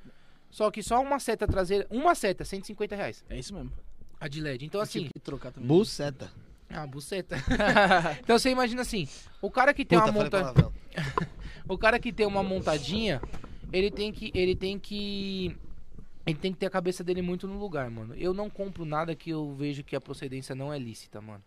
Só 0.51 0.71
que 0.71 0.83
só 0.83 1.01
uma 1.01 1.19
seta 1.19 1.47
traseira. 1.47 1.87
Uma 1.91 2.15
seta, 2.15 2.45
150 2.45 2.97
reais. 2.97 3.25
É 3.29 3.39
isso 3.39 3.55
mesmo. 3.55 3.73
A 4.21 4.29
de 4.29 4.41
LED. 4.41 4.65
Então 4.65 4.81
assim. 4.81 5.01
Tive 5.01 5.13
que 5.15 5.21
trocar 5.21 5.53
também. 5.53 5.69
Buceta. 5.69 6.31
Ah, 6.69 6.87
buceta. 6.87 7.37
então 8.21 8.39
você 8.39 8.51
imagina 8.51 8.83
assim. 8.83 9.09
O 9.41 9.51
cara 9.51 9.73
que 9.73 9.85
tem 9.85 9.99
Puta, 9.99 10.11
uma 10.11 10.25
monta... 10.25 10.73
O 11.69 11.77
cara 11.77 11.99
que 11.99 12.13
tem 12.13 12.27
uma 12.27 12.43
montadinha, 12.43 13.21
ele 13.73 13.91
tem 13.91 14.13
que. 14.13 14.31
Ele 14.35 14.55
tem 14.55 14.79
que. 14.79 15.57
Ele 16.27 16.37
tem 16.39 16.53
que 16.53 16.59
ter 16.59 16.67
a 16.67 16.71
cabeça 16.71 17.05
dele 17.05 17.23
muito 17.23 17.47
no 17.47 17.57
lugar, 17.59 17.89
mano. 17.91 18.13
Eu 18.17 18.35
não 18.35 18.51
compro 18.51 18.85
nada 18.85 19.15
que 19.15 19.31
eu 19.31 19.55
vejo 19.55 19.85
que 19.85 19.95
a 19.95 20.01
procedência 20.01 20.55
não 20.55 20.73
é 20.73 20.79
lícita, 20.79 21.21
mano. 21.21 21.43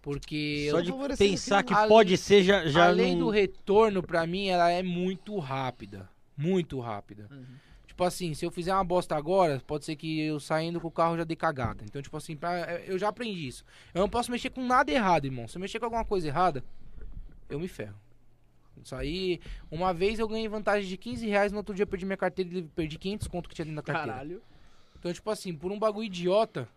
Porque 0.00 0.68
só 0.70 0.80
de 0.80 0.92
pensar 1.16 1.62
que 1.62 1.74
quem- 1.74 1.88
pode 1.88 2.16
ser, 2.16 2.42
já, 2.42 2.66
já 2.66 2.86
a 2.86 2.90
lei 2.90 3.12
não... 3.12 3.20
do 3.20 3.30
retorno, 3.30 4.02
pra 4.02 4.26
mim, 4.26 4.46
ela 4.48 4.70
é 4.70 4.82
muito 4.82 5.38
rápida. 5.38 6.08
Muito 6.36 6.80
rápida. 6.80 7.28
Uhum. 7.30 7.44
Tipo 7.86 8.04
assim, 8.04 8.32
se 8.34 8.44
eu 8.44 8.50
fizer 8.50 8.72
uma 8.72 8.82
bosta 8.82 9.14
agora, 9.14 9.60
pode 9.66 9.84
ser 9.84 9.94
que 9.96 10.20
eu 10.22 10.40
saindo 10.40 10.80
com 10.80 10.88
o 10.88 10.90
carro 10.90 11.16
já 11.16 11.24
dê 11.24 11.36
cagada. 11.36 11.84
Então, 11.84 12.00
tipo 12.02 12.16
assim, 12.16 12.34
pra- 12.36 12.80
eu 12.86 12.98
já 12.98 13.08
aprendi 13.08 13.46
isso. 13.46 13.64
Eu 13.92 14.00
não 14.00 14.08
posso 14.08 14.30
mexer 14.30 14.50
com 14.50 14.64
nada 14.64 14.90
errado, 14.90 15.24
irmão. 15.26 15.46
Se 15.46 15.56
eu 15.56 15.60
mexer 15.60 15.78
com 15.78 15.84
alguma 15.86 16.04
coisa 16.04 16.26
errada, 16.26 16.64
eu 17.48 17.60
me 17.60 17.68
ferro. 17.68 17.94
Isso 18.82 18.94
aí, 18.94 19.40
uma 19.70 19.92
vez 19.92 20.18
eu 20.18 20.28
ganhei 20.28 20.48
vantagem 20.48 20.88
de 20.88 20.96
15 20.96 21.26
reais, 21.26 21.52
no 21.52 21.58
outro 21.58 21.74
dia 21.74 21.82
eu 21.82 21.86
perdi 21.86 22.04
minha 22.04 22.16
carteira 22.16 22.58
e 22.58 22.62
perdi 22.62 22.98
500 22.98 23.28
conto 23.28 23.48
que 23.48 23.54
tinha 23.54 23.64
dentro 23.64 23.76
da 23.76 23.82
carteira. 23.82 24.12
Caralho. 24.12 24.42
Então, 24.98 25.12
tipo 25.12 25.30
assim, 25.30 25.54
por 25.54 25.70
um 25.70 25.78
bagulho 25.78 26.06
idiota, 26.06 26.68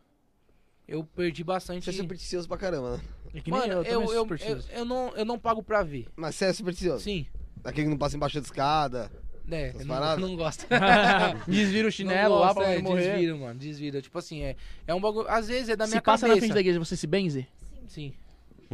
eu 0.87 1.03
perdi 1.03 1.43
bastante. 1.43 1.85
Você 1.85 1.91
é 1.91 1.93
supersticioso 1.93 2.47
pra 2.47 2.57
caramba, 2.57 2.97
né? 2.97 3.03
É 3.33 3.41
que 3.41 3.51
nem 3.51 3.59
Mano, 3.59 3.73
eu, 3.73 3.83
eu, 3.83 4.01
eu, 4.13 4.27
eu, 4.39 4.59
eu 4.71 4.85
não, 4.85 5.09
eu 5.15 5.25
não 5.25 5.37
pago 5.37 5.61
pra 5.61 5.83
ver. 5.83 6.07
Mas 6.15 6.35
você 6.35 6.45
é 6.45 6.53
supersticioso? 6.53 7.03
Sim. 7.03 7.25
Aquele 7.63 7.85
que 7.85 7.91
não 7.91 7.97
passa 7.97 8.15
embaixo 8.15 8.39
da 8.39 8.45
escada. 8.45 9.11
É, 9.49 9.73
eu 9.79 9.85
não, 9.85 10.17
não 10.17 10.35
gosto. 10.35 10.65
Desvira 11.47 11.87
o 11.87 11.91
chinelo 11.91 12.35
Não 12.35 12.41
lá 12.41 12.47
gosto, 12.47 12.57
pra 12.57 12.73
é, 12.73 12.81
morrer. 12.81 13.11
Desvira, 13.11 13.35
mano, 13.35 13.59
desvira. 13.59 14.01
Tipo 14.01 14.17
assim, 14.17 14.41
é, 14.41 14.55
é 14.87 14.93
um 14.95 14.99
bagulho. 14.99 15.27
Às 15.27 15.47
vezes 15.47 15.69
é 15.69 15.75
da 15.75 15.85
Se 15.85 15.91
minha 15.91 16.01
passa 16.01 16.27
na 16.27 16.33
cabeça. 16.33 16.47
frente 16.47 16.53
da 16.55 16.59
igreja, 16.61 16.79
você 16.79 16.97
se 16.97 17.05
benze? 17.05 17.47
Sim. 17.87 18.13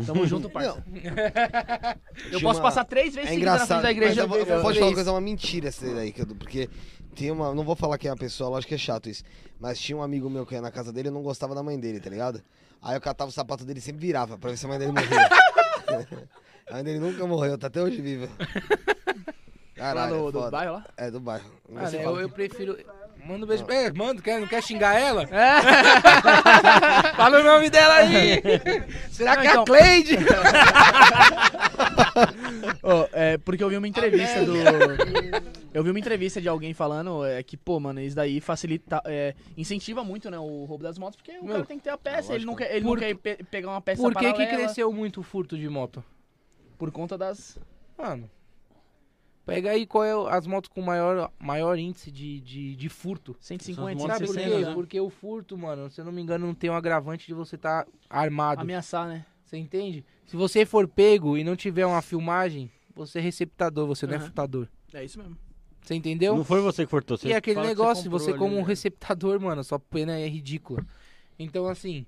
Tamo 0.06 0.26
junto, 0.26 0.50
parça. 0.50 0.84
Não, 0.88 0.94
Eu 0.96 2.30
Tinha 2.30 2.42
posso 2.42 2.60
uma- 2.60 2.62
passar 2.62 2.86
três 2.86 3.14
vezes 3.14 3.30
é 3.30 3.34
seguidas 3.34 3.54
na 3.54 3.66
frente 3.66 3.66
engraçado. 3.68 3.82
da 3.84 3.92
igreja. 3.92 4.10
mas 4.16 4.18
eu, 4.18 4.28
vou- 4.28 4.38
eu, 4.38 4.46
vou 4.46 4.56
eu- 4.72 4.76
falar 4.76 4.88
uma 4.88 4.94
coisa, 4.96 5.10
é 5.10 5.14
uma 5.14 5.22
mentira 5.22 5.68
essa 5.68 5.94
daí, 5.94 6.12
que 6.12 6.22
eu- 6.22 6.28
porque 6.28 6.70
tem 7.16 7.30
uma. 7.32 7.54
Não 7.54 7.64
vou 7.64 7.76
falar 7.76 7.98
quem 7.98 8.10
é 8.10 8.14
a 8.14 8.18
pessoa, 8.18 8.50
lógico 8.50 8.70
que 8.70 8.76
é 8.76 8.78
chato 8.78 9.10
isso. 9.10 9.24
Mas 9.60 9.80
tinha 9.80 9.98
um 9.98 10.02
amigo 10.02 10.30
meu 10.30 10.46
que 10.46 10.54
ia 10.56 10.62
na 10.62 10.72
casa 10.72 10.92
dele 10.94 11.10
e 11.10 11.12
não 11.12 11.22
gostava 11.22 11.54
da 11.54 11.62
mãe 11.62 11.80
dele, 11.80 12.00
tá 12.00 12.10
ligado? 12.10 12.42
Aí 12.82 12.96
eu 12.96 13.02
catava 13.02 13.30
o 13.30 13.34
sapato 13.34 13.64
dele 13.66 13.80
e 13.80 13.82
sempre 13.82 14.02
virava 14.02 14.38
pra 14.38 14.50
ver 14.52 14.58
se 14.58 14.66
a 14.66 14.70
mãe 14.70 14.80
dele 14.80 14.92
morria. 14.92 15.30
a 16.70 16.74
mãe 16.74 16.84
dele 16.84 17.00
nunca 17.00 17.28
morreu, 17.28 17.58
tá 17.58 17.68
até 17.68 17.82
hoje 17.82 18.02
viva. 18.02 18.28
Lá 19.78 19.88
Caralho, 19.94 20.16
no, 20.16 20.30
é 20.30 20.32
do 20.32 20.40
foda. 20.40 20.52
bairro 20.52 20.74
lá? 20.74 20.86
É, 20.98 21.12
do 21.12 21.20
bairro. 21.20 21.52
Mano, 21.70 21.88
eu, 21.96 22.04
fala 22.04 22.22
eu 22.22 22.30
prefiro. 22.30 22.78
Manda 23.26 23.46
um 23.46 23.48
beijo. 23.48 23.66
É, 23.70 23.92
manda, 23.94 24.22
quer, 24.22 24.40
não 24.40 24.48
quer 24.48 24.62
xingar 24.64 24.96
ela? 25.00 25.24
É. 25.24 25.62
Fala 27.16 27.40
o 27.40 27.44
nome 27.44 27.70
dela 27.70 27.94
aí! 27.96 28.42
Será 29.12 29.36
Não, 29.36 29.42
que 29.42 29.48
é 29.48 29.52
então- 29.52 29.62
a 29.64 29.66
Cleide? 29.66 30.18
Ô, 32.84 33.08
é, 33.14 33.38
porque 33.38 33.64
eu 33.64 33.70
vi 33.70 33.78
uma 33.78 33.88
entrevista 33.88 34.44
do. 34.44 34.54
Eu 35.74 35.84
vi 35.84 35.90
uma 35.90 36.00
entrevista 36.00 36.42
de 36.42 36.50
alguém 36.50 36.74
falando 36.74 37.24
é, 37.26 37.42
que, 37.44 37.56
pô, 37.56 37.80
mano, 37.80 38.02
isso 38.02 38.16
daí 38.16 38.42
facilita. 38.42 39.02
é, 39.06 39.34
incentiva 39.58 40.04
muito, 40.04 40.30
né, 40.30 40.38
o 40.38 40.66
roubo 40.66 40.84
das 40.84 40.98
motos, 40.98 41.16
porque 41.16 41.32
o 41.38 41.44
Meu, 41.46 41.54
cara 41.54 41.66
tem 41.66 41.78
que 41.78 41.84
ter 41.84 41.90
a 41.92 41.98
peça, 41.98 42.34
ele 42.34 42.46
não 42.46 42.56
quer, 42.56 42.76
ele 42.76 42.84
Por 42.86 42.98
não 43.00 43.08
quer 43.08 43.16
pe- 43.16 43.44
pegar 43.46 43.70
uma 43.70 43.82
peça 43.82 44.02
Por 44.02 44.14
que, 44.16 44.34
que 44.34 44.48
cresceu 44.48 44.92
muito 44.92 45.22
o 45.22 45.24
furto 45.24 45.58
de 45.58 45.70
moto? 45.70 46.04
Por 46.78 46.92
conta 46.92 47.18
das. 47.18 47.58
Mano. 47.98 48.30
Pega 49.54 49.72
aí 49.72 49.86
qual 49.86 50.04
é 50.04 50.36
as 50.36 50.48
motos 50.48 50.70
com 50.70 50.82
maior, 50.82 51.30
maior 51.38 51.78
índice 51.78 52.10
de, 52.10 52.40
de, 52.40 52.76
de 52.76 52.90
furto. 52.90 53.36
150, 53.40 53.96
motos 53.98 54.14
Sabe 54.14 54.26
por 54.26 54.34
160, 54.34 54.60
quê? 54.60 54.66
né? 54.66 54.74
Porque 54.74 55.00
o 55.00 55.10
furto, 55.10 55.58
mano, 55.58 55.90
se 55.90 56.00
eu 56.00 56.06
não 56.06 56.12
me 56.12 56.22
engano, 56.22 56.48
não 56.48 56.54
tem 56.54 56.70
um 56.70 56.76
agravante 56.76 57.28
de 57.28 57.34
você 57.34 57.58
estar 57.58 57.86
armado. 58.10 58.62
ameaçar, 58.62 59.10
né? 59.10 59.26
Você 59.44 59.58
entende? 59.58 60.06
Se 60.26 60.38
você 60.38 60.66
for 60.66 60.88
pego 60.88 61.38
e 61.38 61.44
não 61.44 61.58
tiver 61.58 61.86
uma 61.86 62.02
filmagem, 62.02 62.72
você 62.96 63.20
é 63.20 63.22
receptador, 63.22 63.86
você 63.86 64.08
não 64.08 64.14
é 64.16 64.20
furtador. 64.20 64.70
É 64.94 65.04
isso 65.04 65.20
mesmo. 65.20 65.38
Você 65.82 65.96
entendeu? 65.96 66.34
Não 66.34 66.46
foi 66.46 66.62
você 66.62 66.86
que 66.86 66.90
furtou. 66.90 67.18
Você 67.18 67.28
E 67.28 67.34
aquele 67.34 67.60
negócio, 67.60 68.10
você, 68.10 68.30
ali, 68.30 68.40
como 68.40 68.56
um 68.56 68.62
né? 68.62 68.68
receptador, 68.68 69.38
mano, 69.42 69.64
sua 69.66 69.80
pena 69.80 70.18
é 70.18 70.28
ridícula. 70.28 70.86
Então, 71.38 71.68
assim, 71.68 72.06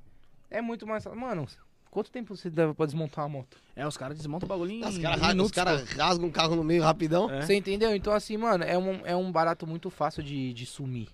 é 0.49 0.61
muito 0.61 0.88
mais. 0.88 1.05
Mano, 1.07 1.45
quanto 1.93 2.09
tempo 2.09 2.35
você 2.35 2.49
deve 2.49 2.73
pra 2.73 2.88
desmontar 2.88 3.23
uma 3.23 3.30
moto? 3.38 3.55
É, 3.75 3.85
os 3.85 3.95
caras 3.95 4.17
desmontam 4.17 4.47
o 4.47 4.49
bagulho 4.49 4.72
em 4.72 4.83
Os 4.83 4.97
caras 4.97 5.39
os 5.39 5.51
cara 5.51 5.85
rasgam 5.95 6.27
um 6.27 6.31
carro 6.31 6.55
no 6.55 6.63
meio 6.63 6.81
rapidão. 6.81 7.30
É. 7.30 7.41
Você 7.41 7.53
entendeu? 7.53 7.95
Então, 7.95 8.11
assim, 8.11 8.35
mano, 8.35 8.63
é 8.63 8.75
um, 8.75 9.05
é 9.05 9.15
um 9.15 9.31
barato 9.31 9.67
muito 9.67 9.91
fácil 9.91 10.23
de, 10.23 10.53
de 10.53 10.65
sumir. 10.65 11.07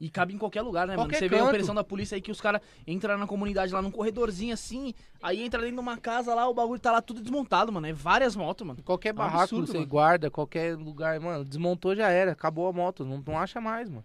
E 0.00 0.08
cabe 0.08 0.32
em 0.32 0.38
qualquer 0.38 0.62
lugar, 0.62 0.86
né, 0.86 0.94
Qualquer 0.94 1.16
mano? 1.16 1.18
Você 1.18 1.28
vê 1.28 1.36
a 1.36 1.38
canto. 1.40 1.48
operação 1.50 1.74
da 1.74 1.84
polícia 1.84 2.14
aí 2.16 2.22
que 2.22 2.30
os 2.30 2.40
caras 2.40 2.62
entram 2.86 3.18
na 3.18 3.26
comunidade 3.26 3.72
lá 3.72 3.82
num 3.82 3.90
corredorzinho 3.90 4.54
assim, 4.54 4.94
aí 5.22 5.44
entra 5.44 5.60
dentro 5.60 5.76
de 5.76 5.80
uma 5.80 5.98
casa 5.98 6.34
lá, 6.34 6.48
o 6.48 6.54
bagulho 6.54 6.80
tá 6.80 6.90
lá 6.90 7.02
tudo 7.02 7.20
desmontado, 7.20 7.70
mano. 7.70 7.86
É 7.86 7.92
várias 7.92 8.34
motos, 8.34 8.66
mano. 8.66 8.82
Qualquer 8.82 9.10
É 9.10 9.12
um 9.12 9.16
barraco 9.16 9.42
absurdo, 9.42 9.66
você 9.66 9.74
mano. 9.74 9.86
guarda, 9.86 10.30
qualquer 10.30 10.74
lugar, 10.74 11.20
mano, 11.20 11.44
desmontou 11.44 11.94
já 11.94 12.08
era, 12.08 12.32
acabou 12.32 12.66
a 12.66 12.72
moto, 12.72 13.04
não, 13.04 13.22
não 13.24 13.38
acha 13.38 13.60
mais, 13.60 13.90
mano. 13.90 14.04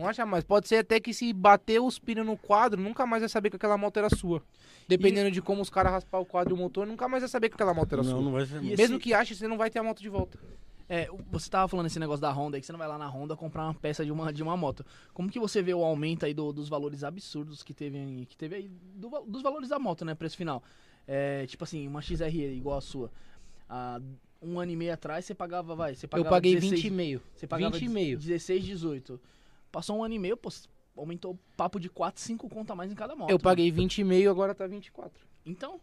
Não 0.00 0.08
acha 0.08 0.24
mais. 0.24 0.42
Pode 0.44 0.66
ser 0.66 0.76
até 0.76 0.98
que 0.98 1.12
se 1.12 1.32
bater 1.32 1.80
os 1.80 1.98
pinos 1.98 2.24
no 2.24 2.36
quadro, 2.36 2.80
nunca 2.80 3.04
mais 3.06 3.20
vai 3.22 3.28
saber 3.28 3.50
que 3.50 3.56
aquela 3.56 3.76
moto 3.76 3.98
era 3.98 4.08
sua. 4.08 4.42
Dependendo 4.88 5.30
de 5.30 5.42
como 5.42 5.60
os 5.60 5.68
caras 5.70 5.92
raspar 5.92 6.18
o 6.18 6.24
quadro 6.24 6.54
e 6.54 6.56
o 6.56 6.56
motor, 6.56 6.86
nunca 6.86 7.06
mais 7.08 7.22
vai 7.22 7.28
saber 7.28 7.48
que 7.50 7.54
aquela 7.54 7.74
moto 7.74 7.92
era 7.92 8.02
Não, 8.02 8.10
sua. 8.10 8.20
não 8.22 8.32
vai 8.32 8.46
ser. 8.46 8.56
E 8.62 8.76
Mesmo 8.76 8.96
esse- 8.96 8.98
que 8.98 9.12
ache, 9.14 9.34
você 9.34 9.46
não 9.46 9.58
vai 9.58 9.68
ter 9.70 9.78
a 9.78 9.82
moto 9.82 10.00
de 10.00 10.08
volta. 10.08 10.38
É, 10.88 11.08
você 11.30 11.48
tava 11.48 11.68
falando 11.68 11.86
esse 11.86 12.00
negócio 12.00 12.20
da 12.20 12.32
Honda 12.32 12.56
aí, 12.56 12.60
que 12.60 12.66
você 12.66 12.72
não 12.72 12.78
vai 12.78 12.88
lá 12.88 12.98
na 12.98 13.06
Honda 13.06 13.36
comprar 13.36 13.62
uma 13.64 13.74
peça 13.74 14.04
de 14.04 14.10
uma, 14.10 14.32
de 14.32 14.42
uma 14.42 14.56
moto. 14.56 14.84
Como 15.14 15.30
que 15.30 15.38
você 15.38 15.62
vê 15.62 15.72
o 15.72 15.84
aumento 15.84 16.26
aí 16.26 16.34
do- 16.34 16.52
dos 16.52 16.68
valores 16.68 17.04
absurdos 17.04 17.62
que 17.62 17.72
teve, 17.72 18.26
que 18.28 18.36
teve 18.36 18.56
aí, 18.56 18.70
do 18.96 19.08
dos 19.28 19.42
valores 19.42 19.68
da 19.68 19.78
moto, 19.78 20.04
né, 20.04 20.14
preço 20.16 20.36
final? 20.36 20.62
É, 21.06 21.46
tipo 21.46 21.62
assim, 21.62 21.86
uma 21.86 22.02
XR 22.02 22.36
igual 22.56 22.78
a 22.78 22.80
sua. 22.80 23.10
Há 23.68 24.00
um 24.42 24.58
ano 24.58 24.72
e 24.72 24.76
meio 24.76 24.92
atrás 24.92 25.24
você 25.24 25.34
pagava, 25.34 25.76
vai, 25.76 25.94
você 25.94 26.06
Eu 26.06 26.08
pagava 26.08 26.30
paguei 26.30 26.54
16, 26.56 26.82
20,5. 26.82 27.20
Você 27.36 27.46
pagava 27.46 27.76
20,5. 27.78 28.16
16, 28.18 28.64
18. 28.64 29.20
Passou 29.70 29.98
um 29.98 30.04
ano 30.04 30.14
e 30.14 30.18
meio, 30.18 30.36
pô, 30.36 30.48
aumentou 30.96 31.38
papo 31.56 31.78
de 31.78 31.88
4, 31.88 32.20
5 32.20 32.48
conta 32.48 32.72
a 32.72 32.76
mais 32.76 32.90
em 32.90 32.94
cada 32.94 33.14
moto. 33.14 33.30
Eu 33.30 33.34
mano. 33.34 33.40
paguei 33.40 33.70
20,5, 33.70 34.28
agora 34.30 34.54
tá 34.54 34.66
24. 34.66 35.12
Então, 35.46 35.80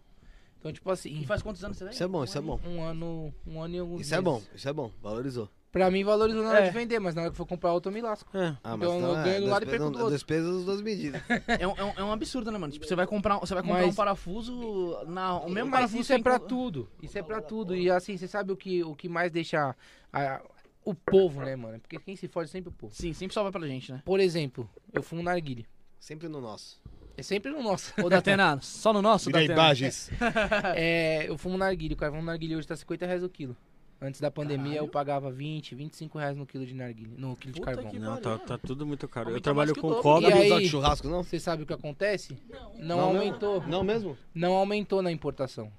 Então, 0.60 0.74
tipo 0.74 0.90
assim, 0.92 1.20
e 1.22 1.26
faz 1.26 1.42
quantos 1.42 1.64
anos 1.64 1.78
você 1.78 1.86
tem? 1.86 1.94
Isso 1.94 2.04
é 2.04 2.08
bom, 2.08 2.24
isso 2.24 2.38
é 2.38 2.40
ano 2.42 2.48
bom. 2.58 2.70
um 2.70 2.82
ano, 2.84 3.34
um 3.46 3.62
ano 3.62 3.76
e 3.76 3.80
alguns 3.80 4.02
Isso 4.02 4.14
é 4.14 4.18
meses. 4.22 4.24
bom, 4.26 4.42
isso 4.56 4.68
é 4.70 4.74
bom. 4.74 4.92
Valorizou. 5.02 5.50
Pra 5.72 5.92
mim, 5.92 6.04
valorizou 6.04 6.42
na 6.44 6.50
hora 6.50 6.60
É. 6.62 6.68
de 6.70 6.74
vender, 6.74 6.98
mas 7.00 7.14
na 7.14 7.22
hora 7.22 7.32
que 7.32 7.38
for 7.38 7.46
comprar 7.46 7.72
outra, 7.74 7.90
eu 7.92 7.94
me 7.94 8.02
lasco. 8.02 8.36
É. 8.36 8.58
Ah, 8.64 8.74
Então, 8.76 8.96
eu 8.96 9.02
não 9.02 9.24
ganho 9.24 9.42
do 9.42 9.48
lado 9.48 9.64
e 9.64 9.66
perco 9.68 9.84
não- 9.86 9.92
do 9.92 9.98
outro. 10.00 10.14
Despesas 10.16 10.56
das 10.56 10.66
duas 10.66 10.82
medidas. 10.82 11.22
É 11.62 11.68
um, 11.68 11.72
é, 11.78 11.84
um, 11.84 11.90
é 11.98 12.04
um 12.04 12.12
absurdo, 12.12 12.52
né, 12.52 12.58
mano? 12.58 12.74
Tipo, 12.74 12.86
você 12.88 12.96
vai 12.96 13.06
comprar, 13.06 13.38
você 13.38 13.54
vai 13.54 13.62
comprar 13.62 13.82
Mas- 13.84 13.94
um 13.94 13.96
parafuso 13.96 15.04
na, 15.08 15.36
o 15.40 15.50
mesmo 15.50 15.70
Mas 15.70 15.80
parafuso 15.82 16.02
isso 16.02 16.14
é 16.14 16.20
pra 16.20 16.40
tudo. 16.40 16.90
Isso 17.04 17.18
é 17.18 17.22
pra 17.22 17.40
tudo. 17.42 17.76
E 17.76 17.90
assim, 17.92 18.18
você 18.18 18.28
sabe 18.28 18.52
o 18.52 18.58
que, 18.58 18.84
o 18.84 18.96
que 18.96 19.08
mais 19.08 19.32
deixa 19.32 19.76
a- 20.12 20.42
o 20.90 20.96
povo, 20.96 21.42
né, 21.42 21.56
mano? 21.56 21.80
Porque 21.80 21.98
quem 22.00 22.16
se 22.16 22.28
fode 22.28 22.50
é 22.50 22.52
sempre 22.52 22.70
o 22.70 22.72
povo. 22.72 22.94
Sim, 22.94 23.14
sempre 23.14 23.34
sobra 23.34 23.52
pra 23.52 23.68
gente, 23.68 23.92
né? 23.92 24.02
Por 24.06 24.20
exemplo, 24.20 24.70
eu 24.94 25.02
fumo 25.04 25.22
narguile. 25.24 25.66
Sempre 26.00 26.28
no 26.28 26.40
nosso. 26.40 26.80
É 27.18 27.24
sempre 27.24 27.52
no 27.52 27.64
nosso. 27.64 27.92
Ô, 28.04 28.10
Datena, 28.10 28.60
só 28.62 28.94
no 28.94 29.02
nosso, 29.02 29.30
Datena? 29.32 29.54
imagens. 29.54 30.10
É, 30.76 31.28
eu 31.28 31.38
fumo 31.38 31.58
narguile. 31.58 31.94
O 31.94 31.98
carvão 31.98 32.22
narguile 32.22 32.56
hoje 32.56 32.68
tá 32.68 32.76
50 32.76 33.06
reais 33.06 33.24
o 33.24 33.30
quilo. 33.30 33.56
Antes 34.00 34.22
da 34.22 34.30
pandemia 34.30 34.74
Caralho. 34.74 34.86
eu 34.86 34.88
pagava 34.88 35.32
20, 35.32 35.74
25 35.74 36.20
reais 36.20 36.38
no 36.38 36.46
quilo 36.46 36.64
de 36.68 36.76
narguile. 36.76 37.16
No 37.18 37.36
quilo 37.36 37.54
de 37.54 37.60
Puta 37.60 37.74
carvão. 37.74 37.92
que 37.92 37.98
Não, 37.98 38.18
tá, 38.22 38.38
tá 38.38 38.56
tudo 38.56 38.86
muito 38.86 39.08
caro. 39.08 39.26
Eu 39.26 39.30
Aumenta 39.32 39.44
trabalho 39.44 39.76
com 39.76 39.92
cobre. 39.96 40.30
E 40.30 40.30
Não 40.30 40.56
aí- 40.56 40.64
de 40.64 40.70
churrasco, 40.70 41.08
não? 41.10 41.24
Você 41.24 41.40
sabe 41.40 41.64
o 41.64 41.66
que 41.66 41.74
acontece? 41.74 42.38
Não, 42.48 42.74
Não 42.78 43.00
aumentou. 43.00 43.64
Não 43.66 43.84
mesmo? 43.84 44.16
Não 44.36 44.54
aumentou 44.54 45.02
na 45.02 45.12
importação. 45.12 45.72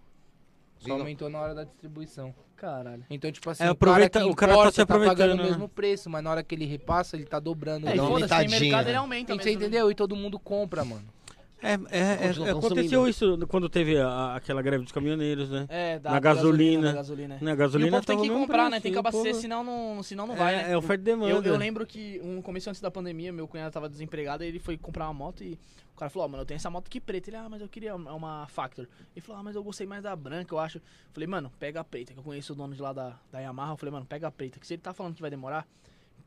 Só 0.79 0.93
aumentou 0.93 1.29
na 1.29 1.41
hora 1.41 1.55
da 1.55 1.65
distribuição. 1.65 2.35
Caralho. 2.57 3.05
Então, 3.09 3.31
tipo 3.31 3.49
assim, 3.51 3.63
É, 3.63 3.69
o 3.69 3.73
aproveita- 3.73 4.19
cara 4.19 4.25
que 4.27 4.33
o 4.33 4.35
cara 4.35 4.53
tá 4.53 4.59
importa 4.59 4.75
se 4.75 4.81
aproveitando, 4.81 5.17
pagando 5.17 5.37
né? 5.37 5.43
o 5.43 5.47
mesmo 5.47 5.69
preço, 5.69 6.11
mas 6.11 6.25
na 6.25 6.31
hora 6.31 6.43
que 6.43 6.55
ele 6.55 6.67
repassa, 6.67 7.17
ele 7.17 7.25
tá 7.25 7.39
dobrando. 7.39 7.87
É, 7.87 7.91
Dá 7.91 7.97
e 7.97 8.01
uma 8.01 8.09
foda-se, 8.09 8.29
tem 8.29 8.37
aumentadinha, 8.39 8.61
mercado, 8.61 8.85
né? 8.85 8.91
ele 8.91 8.97
aumenta 8.99 9.33
Você 9.33 9.37
mesmo, 9.37 9.51
né? 9.61 9.67
entendeu? 9.67 9.91
E 9.91 9.95
todo 9.95 10.17
mundo 10.17 10.39
compra, 10.41 10.85
mano. 10.85 11.05
É, 11.61 11.73
é, 11.91 12.27
é, 12.47 12.51
aconteceu 12.51 13.09
isso 13.09 13.37
quando 13.49 13.69
teve 13.69 13.99
a- 13.99 14.37
aquela 14.37 14.63
greve 14.63 14.85
dos 14.85 14.93
caminhoneiros, 14.93 15.51
né? 15.51 15.67
É, 15.69 15.99
da 15.99 16.13
Na 16.13 16.21
gasolina. 16.21 16.89
da 16.89 16.93
gasolina. 16.95 17.39
Na 17.41 17.51
E 17.51 17.55
o 17.55 17.57
gasolina 17.57 17.91
povo 17.97 18.07
tem 18.07 18.21
que 18.23 18.29
comprar, 18.29 18.65
né? 18.65 18.71
preço, 18.71 18.83
Tem 18.85 18.93
que 18.93 18.99
abastecer, 18.99 19.35
senão 19.35 19.65
não, 19.65 20.03
senão 20.03 20.27
não 20.27 20.37
vai, 20.37 20.55
é, 20.55 20.63
né? 20.69 20.73
é 20.73 20.77
oferta 20.77 21.03
e 21.03 21.05
demanda. 21.05 21.33
Eu, 21.33 21.43
eu 21.43 21.57
lembro 21.57 21.85
que 21.87 22.21
um 22.23 22.41
começo 22.41 22.69
antes 22.71 22.81
da 22.81 22.91
pandemia, 22.91 23.33
meu 23.33 23.49
cunhado 23.49 23.73
tava 23.73 23.89
desempregado, 23.89 24.45
ele 24.45 24.59
foi 24.61 24.77
comprar 24.79 25.07
uma 25.07 25.15
moto 25.15 25.43
e 25.43 25.59
o 25.95 25.99
cara 25.99 26.09
falou, 26.11 26.27
ó, 26.27 26.29
mano, 26.31 26.43
eu 26.43 26.47
tenho 26.47 26.57
essa 26.57 26.71
moto 26.71 26.87
aqui 26.87 27.01
preta. 27.01 27.29
Ele, 27.29 27.37
ah, 27.37 27.49
mas 27.49 27.61
eu 27.61 27.69
queria 27.69 27.97
uma 27.97 28.15
uma 28.15 28.47
Factor. 28.47 28.87
Ele 29.17 29.21
falou, 29.21 29.41
ah, 29.41 29.43
mas 29.43 29.57
eu 29.57 29.65
gostei 29.65 29.85
mais 29.85 30.05
da 30.05 30.15
branca, 30.15 30.55
eu 30.55 30.61
acho. 30.61 30.81
Falei, 31.13 31.27
mano, 31.27 31.51
pega 31.59 31.81
a 31.81 31.85
preta, 31.85 32.13
que 32.13 32.21
eu 32.21 32.23
conheço 32.23 32.53
o 32.53 32.57
dono 32.57 32.73
de 32.73 32.81
lá 32.81 32.93
da, 32.93 33.19
da 33.33 33.41
Yamaha. 33.41 33.73
Eu 33.73 33.77
falei, 33.77 33.93
mano, 33.93 34.07
pega 34.07 34.29
a 34.29 34.31
preta, 34.31 34.61
que 34.61 34.67
se 34.67 34.75
ele 34.75 34.83
tá 34.83 34.93
falando 34.95 35.15
que 35.17 35.21
vai 35.21 35.31
demorar, 35.31 35.67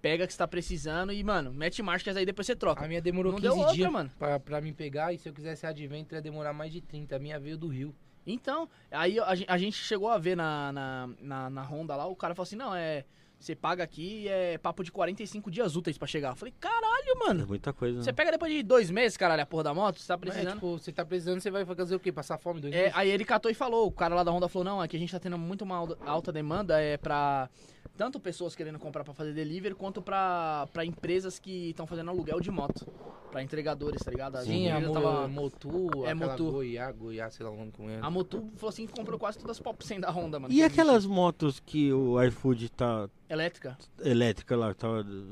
pega 0.02 0.26
que 0.26 0.34
você 0.34 0.40
tá 0.40 0.48
precisando 0.48 1.14
e, 1.14 1.24
mano, 1.24 1.54
mete 1.54 1.82
marcha 1.84 2.12
que 2.12 2.18
aí 2.18 2.26
depois 2.26 2.48
você 2.48 2.56
troca. 2.56 2.84
A 2.84 2.88
minha 2.88 3.02
demorou 3.02 3.32
Não 3.32 3.40
15 3.40 3.48
deu 3.48 3.58
outra, 3.58 3.76
dias 3.76 3.92
mano. 3.92 4.10
Pra, 4.18 4.40
pra 4.40 4.60
me 4.60 4.74
pegar, 4.74 5.14
e 5.14 5.18
se 5.18 5.30
eu 5.30 5.34
quisesse 5.34 5.66
Adventure 5.66 6.16
ia 6.16 6.22
demorar 6.22 6.54
mais 6.54 6.72
de 6.72 6.82
30. 6.82 7.16
A 7.16 7.20
minha 7.20 7.40
veio 7.40 7.58
do 7.58 7.68
Rio. 7.68 7.96
Então, 8.26 8.70
aí 8.90 9.20
a, 9.20 9.28
a 9.48 9.58
gente 9.58 9.78
chegou 9.78 10.10
a 10.10 10.18
ver 10.18 10.36
na, 10.36 10.72
na, 10.72 11.10
na, 11.20 11.50
na 11.50 11.62
Honda 11.64 11.96
lá, 11.96 12.06
o 12.06 12.16
cara 12.16 12.36
falou 12.36 12.44
assim, 12.44 12.56
não, 12.56 12.74
é. 12.76 13.06
Você 13.42 13.56
paga 13.56 13.84
aqui 13.84 14.26
e 14.26 14.28
é 14.28 14.58
papo 14.60 14.84
de 14.84 14.92
45 14.92 15.50
dias 15.50 15.76
úteis 15.76 15.98
pra 15.98 16.08
chegar. 16.08 16.30
Eu 16.30 16.36
falei, 16.36 16.54
caralho, 16.60 17.10
É 17.10 17.16
mano. 17.28 17.48
muita 17.48 17.74
coisa. 17.74 17.98
né? 17.98 18.04
Você 18.04 18.14
pega 18.14 18.32
depois 18.32 18.54
de 18.54 18.62
dois 18.62 18.92
meses, 18.92 19.18
caralho, 19.18 19.42
a 19.42 19.46
porra 19.48 19.64
da 19.64 19.74
moto, 19.74 20.00
você 20.00 20.08
tá 20.08 20.16
Mas, 20.16 20.30
precisando. 20.30 20.54
tipo, 20.54 20.78
você 20.78 20.92
tá 20.92 21.04
precisando, 21.04 21.40
você 21.42 21.50
vai 21.50 21.66
fazer 21.66 21.96
o 21.96 22.00
quê? 22.00 22.12
Passar 22.12 22.38
fome 22.38 22.62
dois 22.62 22.72
É, 22.74 22.78
meses? 22.84 22.94
aí 22.96 23.10
ele 23.10 23.26
catou 23.26 23.50
e 23.50 23.56
falou, 23.56 23.88
o 23.88 23.92
cara 23.92 24.14
lá 24.14 24.24
da 24.24 24.32
Honda 24.32 24.48
falou, 24.48 24.64
não, 24.64 24.84
é 24.84 24.88
que 24.88 24.96
a 24.96 25.00
gente 25.00 25.12
tá 25.12 25.20
tendo 25.20 25.40
muito 25.40 25.64
uma 25.64 25.78
alta- 26.06 26.32
demanda 26.32 26.80
é 26.80 26.98
pra 26.98 27.50
tanto 27.98 28.20
pessoas 28.20 28.56
querendo 28.56 28.78
comprar 28.80 29.04
pra 29.04 29.14
fazer 29.14 29.34
delivery, 29.34 29.74
quanto 29.76 30.02
pra, 30.02 30.68
pra 30.72 30.86
empresas 30.86 31.40
que 31.40 31.70
estão 31.72 31.86
fazendo 31.88 32.10
aluguel 32.10 32.40
de 32.40 32.50
moto. 32.52 32.88
Pra 33.32 33.42
entregadores, 33.42 34.02
tá 34.04 34.12
ligado? 34.12 34.36
As 34.36 34.44
Sim, 34.46 34.70
a 34.70 34.80
Mo- 34.80 34.92
tava- 34.94 35.28
Motu, 35.28 36.06
É, 36.06 36.14
Motu. 36.14 36.52
Goiá, 36.52 36.92
Goiá, 36.92 37.30
sei 37.30 37.46
lá 37.46 37.52
o 37.52 37.56
nome 37.56 37.72
como 37.72 37.90
é. 37.90 37.98
A 38.02 38.10
Motu 38.10 38.50
falou 38.58 38.70
assim 38.70 38.86
que 38.86 38.94
comprou 38.94 39.18
quase 39.18 39.38
todas 39.38 39.56
as 39.58 39.60
pop 39.60 39.86
100 39.86 40.02
da 40.02 40.12
Honda, 40.12 40.38
mano. 40.40 40.54
E 40.54 40.58
que 40.58 40.64
aquelas 40.64 41.06
motos 41.06 41.60
que 41.60 41.94
o 41.94 42.22
iFood 42.24 42.70
tá. 42.70 43.10
Elétrica? 43.32 43.78
elétrica 44.04 44.56
lá, 44.58 44.74
tá, 44.74 44.88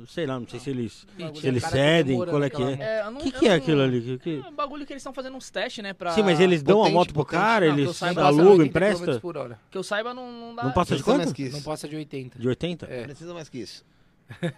sei 0.08 0.26
lá, 0.26 0.40
não 0.40 0.48
sei 0.48 0.58
se 0.60 0.70
eles, 0.70 1.06
Ih, 1.18 1.40
se 1.40 1.48
eles 1.48 1.62
cara 1.64 1.72
tá 1.76 1.78
cedem, 1.82 2.06
demorando 2.14 2.32
qual 2.32 2.44
é 2.44 2.50
que 2.50 2.62
é. 2.62 2.66
moto. 2.66 2.82
É, 2.82 3.04
não- 3.12 3.20
O 3.20 3.24
que, 3.24 3.32
que 3.34 3.46
é 3.46 3.50
não- 3.50 3.56
aquilo 3.58 3.82
ali? 3.82 4.02
Que- 4.02 4.18
que- 4.20 4.44
É 4.46 4.50
um 4.50 4.56
bagulho 4.56 4.86
que 4.86 4.94
eles 4.94 5.02
estão 5.02 5.12
fazendo 5.14 5.36
uns 5.36 5.50
testes, 5.50 5.84
né? 5.84 5.92
Pra... 5.92 6.12
Sim, 6.12 6.24
mas 6.24 6.40
eles 6.40 6.64
dão 6.64 6.78
a 6.80 6.84
Potente, 6.84 6.94
moto 6.96 7.08
pro 7.14 7.26
potente. 7.26 7.42
cara, 7.42 7.68
Não, 7.68 7.78
eles 7.78 8.02
alugam, 8.02 8.52
80 8.54 8.64
km 8.64 8.66
empresta? 8.68 9.20
por 9.20 9.36
hora. 9.38 9.60
Que 9.70 9.78
eu 9.78 9.84
saiba, 9.84 10.14
não, 10.14 10.32
não 10.32 10.56
dá. 10.56 10.64
Não 10.64 10.72
passa 10.72 10.96
de 10.96 11.04
quanto? 11.04 11.34
Não 11.52 11.62
passa 11.62 11.90
de 11.90 11.96
80. 11.98 12.40
De 12.40 12.48
80? 12.48 12.86
É. 12.90 13.04
Precisa 13.04 13.34
mais 13.34 13.50
que 13.50 13.58
isso. 13.58 13.84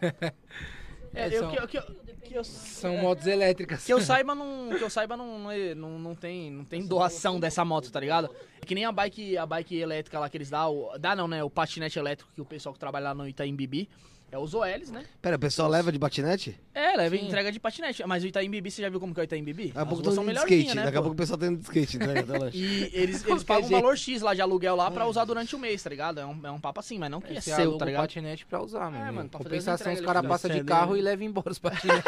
É, 1.13 1.23
É, 1.23 1.27
eu, 1.35 1.39
são- 1.39 1.51
que, 1.51 1.59
eu- 1.59 1.67
que, 1.67 1.77
eu- 1.77 1.83
que 2.23 2.33
eu, 2.37 2.43
São 2.43 2.97
motos 2.97 3.27
elétricas. 3.27 3.83
que 3.85 3.91
eu 3.91 3.99
saiba, 3.99 4.33
não, 4.33 4.69
que 4.69 4.81
eu 4.83 4.89
saiba 4.89 5.17
não, 5.17 5.39
não, 5.39 5.51
é- 5.51 5.75
não, 5.75 6.15
tem, 6.15 6.49
não 6.49 6.63
tem 6.63 6.85
doação 6.85 7.39
dessa 7.39 7.65
moto, 7.65 7.91
tá 7.91 7.99
ligado? 7.99 8.29
É 8.61 8.65
que 8.65 8.73
nem 8.73 8.85
a 8.85 8.91
bike, 8.91 9.37
a 9.37 9.45
bike 9.45 9.75
elétrica 9.77 10.17
lá 10.19 10.29
que 10.29 10.37
eles 10.37 10.49
dão, 10.49 10.89
dá 10.99 11.15
não, 11.15 11.27
né? 11.27 11.43
O 11.43 11.49
patinete 11.49 11.99
elétrico 11.99 12.31
que 12.33 12.39
o 12.41 12.45
pessoal 12.45 12.71
que 12.73 12.79
trabalha 12.79 13.05
lá 13.09 13.13
no 13.13 13.27
Itaim 13.27 13.55
Bibi. 13.55 13.89
É 14.31 14.37
os 14.37 14.53
OLs, 14.53 14.91
né? 14.93 15.03
Pera, 15.21 15.35
o 15.35 15.39
pessoal 15.39 15.67
leva 15.67 15.91
de 15.91 15.99
batinete? 15.99 16.57
É, 16.73 16.95
leva 16.95 17.17
Sim. 17.17 17.25
entrega 17.25 17.51
de 17.51 17.59
patinete. 17.59 18.01
Mas 18.07 18.23
o 18.23 18.27
Itaim 18.27 18.49
Bibi, 18.49 18.71
você 18.71 18.81
já 18.81 18.87
viu 18.89 18.97
como 18.97 19.13
que 19.13 19.19
é 19.19 19.23
o 19.23 19.25
Itaim 19.25 19.43
Bibi? 19.43 19.67
Daqui 19.67 19.79
a 19.79 19.85
pouco 19.85 20.09
são 20.09 20.23
indo 20.23 20.31
de 20.33 20.39
skate. 20.39 20.75
né? 20.75 20.83
Daqui 20.85 20.97
a 20.97 21.01
pouco 21.01 21.13
o 21.13 21.17
pessoal 21.17 21.37
tá 21.37 21.47
indo 21.47 21.57
de 21.57 21.63
skate, 21.63 21.97
né? 21.97 22.13
E 22.53 22.89
eles, 22.93 23.25
eles 23.27 23.43
pagam 23.43 23.65
um 23.67 23.69
valor 23.69 23.97
X 23.97 24.21
lá 24.21 24.33
de 24.33 24.41
aluguel 24.41 24.77
lá 24.77 24.89
pra 24.89 25.05
usar 25.05 25.25
durante 25.25 25.53
o 25.53 25.59
mês, 25.59 25.83
tá 25.83 25.89
ligado? 25.89 26.21
É 26.21 26.25
um, 26.25 26.39
é 26.47 26.49
um 26.51 26.61
papo 26.61 26.79
assim, 26.79 26.97
mas 26.97 27.11
não 27.11 27.19
que 27.19 27.33
é 27.33 27.41
Você 27.41 27.53
seu, 27.53 27.77
tá 27.77 27.83
o 27.83 27.87
ligado? 27.87 28.03
patinete 28.03 28.45
pra 28.45 28.63
usar, 28.63 28.89
mano. 28.89 29.03
É, 29.05 29.11
mano, 29.11 29.27
pra 29.29 29.37
fazer 29.39 29.49
Compensação, 29.49 29.93
os 29.93 29.99
caras 30.01 30.21
ele 30.21 30.29
passam 30.29 30.51
de 30.51 30.63
carro 30.63 30.93
né? 30.93 30.99
e 30.99 31.01
levam 31.01 31.25
embora 31.25 31.51
os 31.51 31.59
patinetes. 31.59 32.03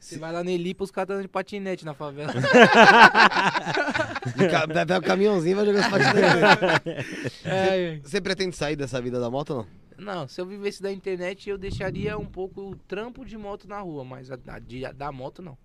Você 0.00 0.18
vai 0.18 0.32
lá 0.32 0.42
no 0.44 0.50
Elipa, 0.50 0.84
os 0.84 0.90
caras 0.90 1.10
estão 1.10 1.22
de 1.22 1.28
patinete 1.28 1.84
na 1.84 1.94
favela. 1.94 2.32
Pega 4.86 4.98
o 4.98 5.02
caminhãozinho 5.02 5.52
e 5.52 5.54
vai 5.54 5.66
jogar 5.66 5.80
os 5.80 5.88
patinetes. 5.88 7.44
É, 7.44 7.98
Você 8.02 8.20
pretende 8.20 8.56
sair 8.56 8.76
dessa 8.76 9.00
vida 9.00 9.20
da 9.20 9.30
moto 9.30 9.50
ou 9.50 9.56
não? 9.58 9.66
Não, 9.96 10.26
se 10.28 10.40
eu 10.40 10.46
vivesse 10.46 10.82
da 10.82 10.92
internet, 10.92 11.48
eu 11.48 11.56
deixaria 11.56 12.18
um 12.18 12.26
pouco 12.26 12.60
o 12.70 12.76
trampo 12.76 13.24
de 13.24 13.36
moto 13.38 13.68
na 13.68 13.78
rua, 13.80 14.04
mas 14.04 14.30
a, 14.30 14.36
a 14.48 14.58
de- 14.58 14.84
a 14.84 14.90
da 14.92 15.12
moto 15.12 15.40
não. 15.40 15.56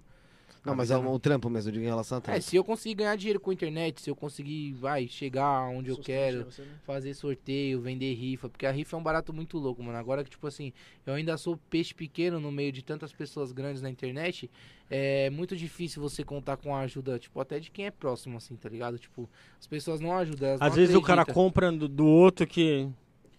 Não, 0.69 0.75
mas 0.75 0.91
é 0.91 0.97
o 0.97 1.19
trampo 1.19 1.49
mesmo, 1.49 1.71
digo 1.71 1.83
em 1.83 1.87
relação 1.87 2.17
a 2.17 2.19
É, 2.19 2.21
trampo. 2.21 2.41
se 2.41 2.55
eu 2.55 2.63
conseguir 2.63 2.95
ganhar 2.95 3.15
dinheiro 3.15 3.39
com 3.39 3.49
a 3.49 3.53
internet, 3.53 4.01
se 4.01 4.09
eu 4.09 4.15
conseguir, 4.15 4.73
vai, 4.73 5.07
chegar 5.07 5.67
onde 5.69 5.89
eu 5.89 5.97
quero, 5.97 6.45
Você, 6.45 6.61
né? 6.61 6.67
fazer 6.83 7.13
sorteio, 7.13 7.81
vender 7.81 8.13
rifa, 8.13 8.47
porque 8.49 8.65
a 8.65 8.71
rifa 8.71 8.95
é 8.95 8.99
um 8.99 9.03
barato 9.03 9.33
muito 9.33 9.57
louco, 9.57 9.83
mano. 9.83 9.97
Agora 9.97 10.23
que, 10.23 10.29
tipo 10.29 10.45
assim, 10.47 10.71
eu 11.05 11.13
ainda 11.13 11.37
sou 11.37 11.57
peixe 11.69 11.93
pequeno 11.93 12.39
no 12.39 12.51
meio 12.51 12.71
de 12.71 12.81
tantas 12.83 13.11
pessoas 13.11 13.51
grandes 13.51 13.81
na 13.81 13.89
internet, 13.89 14.49
é 14.89 15.29
muito 15.29 15.55
difícil 15.55 16.01
você 16.01 16.23
contar 16.23 16.57
com 16.57 16.75
a 16.75 16.79
ajuda, 16.81 17.19
tipo, 17.19 17.39
até 17.39 17.59
de 17.59 17.69
quem 17.69 17.85
é 17.85 17.91
próximo, 17.91 18.37
assim, 18.37 18.55
tá 18.55 18.67
ligado? 18.69 18.97
Tipo, 18.97 19.29
as 19.59 19.67
pessoas 19.67 19.99
não 19.99 20.15
ajudam. 20.17 20.49
elas 20.49 20.61
Às 20.61 20.69
não 20.69 20.75
vezes 20.75 20.95
o 20.95 21.01
cara 21.01 21.21
acreditam. 21.21 21.43
compra 21.43 21.71
do, 21.71 21.87
do 21.87 22.05
outro 22.07 22.47
que. 22.47 22.87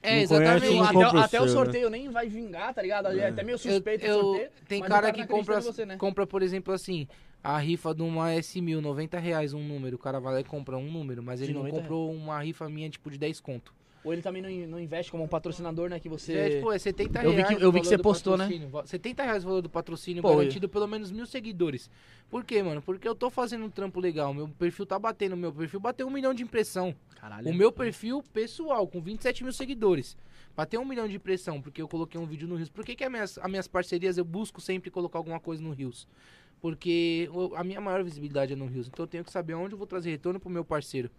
É, 0.03 0.21
não 0.23 0.29
conhece, 0.29 0.67
exatamente. 0.67 0.75
não 0.75 0.85
Até, 0.85 1.17
o 1.17 1.21
até 1.21 1.41
o 1.41 1.43
seu, 1.43 1.47
né? 1.47 1.49
sorteio 1.53 1.91
nem 1.91 2.09
vai 2.09 2.29
vingar, 2.29 2.73
tá 2.73 2.81
ligado? 2.83 3.09
É 3.09 3.29
até 3.29 3.43
meio 3.43 3.55
Eu- 3.55 3.59
suspeito 3.59 4.07
eu- 4.07 4.17
o 4.19 4.21
sorteio. 4.23 4.51
Tem 4.67 4.83
cara 4.83 5.11
o 5.11 5.13
que 5.13 5.27
compra, 5.27 5.61
você, 5.61 5.85
né? 5.85 5.97
compra, 5.97 6.27
por 6.27 6.43
exemplo, 6.43 6.73
assim, 6.73 7.07
a 7.45 7.59
rifa 7.59 7.95
de 7.95 8.03
uma 8.03 8.31
S1000, 8.33 8.81
90 8.81 9.19
reais 9.19 9.53
um 9.53 9.63
número. 9.63 9.97
O 9.97 9.99
cara 9.99 10.19
vai 10.19 10.35
lá 10.35 10.41
e 10.41 10.45
compra 10.45 10.77
um 10.79 10.91
número, 10.91 11.23
mas 11.23 11.41
De 11.41 11.47
ele 11.47 11.53
não 11.53 11.61
90 11.65 11.81
comprou 11.83 12.13
uma 12.13 12.41
rifa 12.41 12.69
minha, 12.69 12.89
tipo, 12.89 13.11
de 13.11 13.19
10 13.19 13.41
conto. 13.41 13.75
Ou 14.03 14.13
ele 14.15 14.23
também 14.23 14.41
não, 14.41 14.49
in- 14.49 14.67
não 14.67 14.81
investe 14.81 15.11
como 15.11 15.23
um 15.25 15.29
patrocinador, 15.29 15.91
né? 15.91 16.01
Que 16.01 16.09
você. 16.09 16.33
É, 16.33 16.51
tipo, 16.57 16.73
é 16.73 16.79
70 16.79 17.23
Eu 17.23 17.31
vi 17.33 17.37
reais. 17.37 17.59
que- 17.59 17.63
eu 17.65 17.71
vi 17.71 17.81
que 17.81 17.87
você 17.87 17.99
postou, 17.99 18.37
né? 18.37 18.45
patrocínio. 18.45 18.69
Va- 18.71 18.87
70 18.87 19.23
reais 19.23 19.45
o 19.45 19.47
valor 19.49 19.61
do 19.61 19.69
patrocínio, 19.69 20.23
Pô, 20.23 20.37
garantido 20.37 20.69
pelo 20.71 20.87
menos 20.87 21.11
mil 21.11 21.27
seguidores. 21.27 21.91
Por 22.31 22.43
quê, 22.43 22.63
mano? 22.63 22.81
Porque 22.81 23.07
eu 23.07 23.15
tô 23.15 23.29
fazendo 23.29 23.65
um 23.67 23.69
trampo 23.71 24.01
legal. 24.01 24.33
Meu 24.33 24.49
perfil 24.49 24.87
tá 24.87 24.99
batendo. 24.99 25.37
Meu 25.37 25.53
perfil 25.53 25.81
bateu 25.81 26.07
um 26.07 26.11
milhão 26.11 26.33
de 26.33 26.43
impressão. 26.43 26.95
Caralho. 27.21 27.51
O 27.51 27.55
meu 27.55 27.71
perfil 27.71 28.23
pessoal, 28.33 28.87
com 28.87 29.03
27 29.03 29.45
mil 29.45 29.53
seguidores. 29.53 30.17
Bateu 30.57 30.81
um 30.81 30.85
milhão 30.85 31.07
de 31.07 31.17
impressão, 31.17 31.61
porque 31.61 31.83
eu 31.83 31.87
coloquei 31.89 32.19
um 32.19 32.25
vídeo 32.27 32.49
no 32.49 32.55
Rios. 32.57 32.71
Por 32.71 32.85
que, 32.85 32.95
que 32.97 33.05
as, 33.05 33.11
minhas, 33.11 33.39
as 33.39 33.51
minhas 33.51 33.69
parcerias 33.69 34.17
eu 34.17 34.25
busco 34.25 34.61
sempre 34.63 34.91
colocar 34.91 35.19
alguma 35.19 35.39
coisa 35.39 35.63
no 35.63 35.73
Rios? 35.73 36.09
Porque 36.61 37.29
a 37.57 37.65
minha 37.65 37.81
maior 37.81 38.03
visibilidade 38.05 38.53
é 38.53 38.57
no 38.57 38.67
Rios. 38.67 38.89
Então 38.89 39.03
eu 39.05 39.07
tenho 39.07 39.25
que 39.25 39.31
saber 39.31 39.55
onde 39.55 39.75
eu 39.75 39.79
vou 39.79 39.87
trazer 39.87 40.11
retorno 40.11 40.39
pro 40.41 40.51
meu 40.51 40.65
parceiro. 40.65 41.11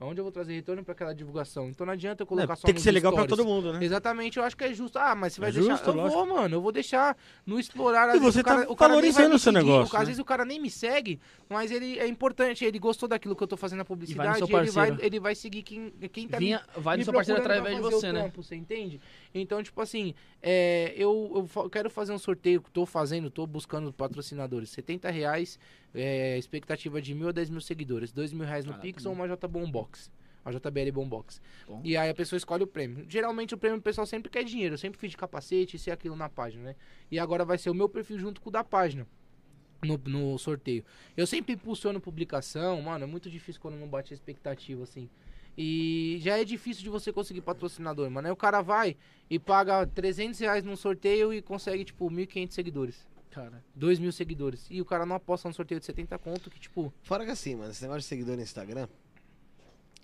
Onde 0.00 0.20
eu 0.20 0.24
vou 0.24 0.32
trazer 0.32 0.52
retorno 0.54 0.84
pra 0.84 0.92
aquela 0.92 1.14
divulgação? 1.14 1.68
Então 1.68 1.86
não 1.86 1.92
adianta 1.92 2.22
eu 2.22 2.24
É, 2.24 2.28
colocar 2.28 2.56
só 2.56 2.66
tem 2.66 2.74
que 2.74 2.80
ser 2.80 2.90
legal 2.90 3.12
stories. 3.12 3.30
todo 3.30 3.44
mundo, 3.46 3.72
né? 3.72 3.84
Exatamente, 3.84 4.38
eu 4.38 4.44
acho 4.44 4.56
que 4.56 4.64
é 4.64 4.74
justo. 4.74 4.98
Ah, 4.98 5.14
mas 5.14 5.32
você 5.32 5.40
vai 5.40 5.50
É 5.50 5.52
deixar. 5.52 5.70
justo, 5.70 5.88
eu 5.90 5.94
lógico. 5.94 6.26
vou, 6.26 6.34
mano, 6.36 6.56
eu 6.56 6.60
vou 6.60 6.72
deixar 6.72 7.16
no 7.46 7.58
explorar. 7.60 8.08
às 8.08 8.16
E 8.16 8.18
vezes 8.18 8.34
você 8.34 8.40
o 8.40 8.44
cara, 8.44 8.66
tá 8.66 8.72
o 8.72 8.76
cara 8.76 8.88
vai 8.92 8.96
valorizando 9.00 9.28
me 9.30 9.34
o 9.36 9.38
seu 9.38 9.52
seguir, 9.52 9.64
negócio, 9.64 9.94
Às 9.96 10.00
né? 10.00 10.06
vezes 10.06 10.18
o 10.20 10.24
cara 10.24 10.44
nem 10.44 10.60
me 10.60 10.68
segue, 10.70 11.20
mas 11.48 11.70
ele 11.70 11.98
é 11.98 12.06
importante, 12.08 12.64
ele 12.64 12.78
gostou 12.78 13.08
daquilo 13.08 13.36
que 13.36 13.42
eu 13.42 13.46
tô 13.46 13.56
fazendo 13.56 13.78
na 13.78 13.84
publicidade, 13.84 14.38
seu 14.46 14.58
ele, 14.58 14.70
vai, 14.70 14.96
ele 15.00 15.20
vai 15.20 15.34
seguir 15.34 15.62
quem, 15.62 15.90
quem 16.12 16.28
tá 16.28 16.38
me 16.38 16.46
Vinha, 16.46 16.62
vai 16.76 16.96
me 16.96 17.00
no 17.00 17.04
seu 17.04 17.14
parceiro 17.14 17.40
através 17.40 17.76
de 17.76 17.82
você, 17.82 18.12
né? 18.12 18.20
trampo, 18.22 18.42
você 18.42 18.56
entende? 18.56 19.00
Então, 19.32 19.62
tipo 19.62 19.80
assim, 19.80 20.12
é, 20.42 20.92
eu, 20.96 21.48
eu 21.56 21.70
quero 21.70 21.88
fazer 21.88 22.12
um 22.12 22.18
sorteio, 22.18 22.62
tô 22.72 22.84
fazendo, 22.84 23.30
tô 23.30 23.46
buscando 23.46 23.92
patrocinadores. 23.92 24.70
70 24.70 25.08
reais, 25.10 25.58
é, 25.94 26.36
expectativa 26.36 27.00
de 27.00 27.14
mil 27.14 27.28
a 27.28 27.32
10 27.32 27.50
mil 27.50 27.60
seguidores. 27.60 28.12
2 28.12 28.32
mil 28.32 28.44
reais 28.44 28.64
no 28.64 28.72
Caraca, 28.72 28.86
Pix 28.86 29.06
ou 29.06 29.12
uma 29.12 29.28
J 29.28 29.46
Bombox. 29.48 30.10
Uma 30.44 30.52
JBL 30.52 30.92
Bombox. 30.92 31.40
Bom. 31.66 31.80
E 31.82 31.96
aí 31.96 32.10
a 32.10 32.14
pessoa 32.14 32.36
escolhe 32.36 32.62
o 32.62 32.66
prêmio. 32.66 33.06
Geralmente 33.08 33.54
o 33.54 33.58
prêmio 33.58 33.78
o 33.78 33.82
pessoal 33.82 34.06
sempre 34.06 34.30
quer 34.30 34.44
dinheiro. 34.44 34.74
Eu 34.74 34.78
sempre 34.78 35.00
fiz 35.00 35.10
de 35.10 35.16
capacete, 35.16 35.76
isso 35.76 35.88
e 35.88 35.92
aquilo 35.92 36.14
na 36.14 36.28
página, 36.28 36.62
né? 36.64 36.76
E 37.10 37.18
agora 37.18 37.44
vai 37.44 37.56
ser 37.56 37.70
o 37.70 37.74
meu 37.74 37.88
perfil 37.88 38.18
junto 38.18 38.40
com 38.42 38.50
o 38.50 38.52
da 38.52 38.62
página. 38.62 39.06
No, 39.82 39.98
no 40.06 40.38
sorteio. 40.38 40.84
Eu 41.16 41.26
sempre 41.26 41.54
impulsiono 41.54 42.00
publicação, 42.00 42.80
mano. 42.82 43.04
É 43.04 43.06
muito 43.06 43.30
difícil 43.30 43.60
quando 43.60 43.76
não 43.76 43.88
bate 43.88 44.12
a 44.12 44.14
expectativa, 44.14 44.82
assim. 44.82 45.08
E 45.56 46.18
já 46.20 46.38
é 46.38 46.44
difícil 46.44 46.82
de 46.82 46.90
você 46.90 47.12
conseguir 47.12 47.40
patrocinador, 47.40 48.10
mano. 48.10 48.26
Aí 48.26 48.32
o 48.32 48.36
cara 48.36 48.60
vai 48.60 48.96
e 49.30 49.38
paga 49.38 49.86
300 49.86 50.40
reais 50.40 50.64
num 50.64 50.76
sorteio 50.76 51.32
e 51.32 51.40
consegue, 51.40 51.84
tipo, 51.84 52.10
1.500 52.10 52.52
seguidores. 52.52 53.06
Cara, 53.34 53.64
2 53.74 53.98
mil 53.98 54.12
seguidores. 54.12 54.64
E 54.70 54.80
o 54.80 54.84
cara 54.84 55.04
não 55.04 55.16
aposta 55.16 55.48
no 55.48 55.54
sorteio 55.54 55.80
de 55.80 55.86
70 55.86 56.16
conto, 56.20 56.48
que, 56.48 56.60
tipo, 56.60 56.94
Fora 57.02 57.24
que 57.24 57.32
assim, 57.32 57.56
mano, 57.56 57.72
esse 57.72 57.82
negócio 57.82 58.02
de 58.02 58.06
seguidor 58.06 58.36
no 58.36 58.42
Instagram 58.42 58.86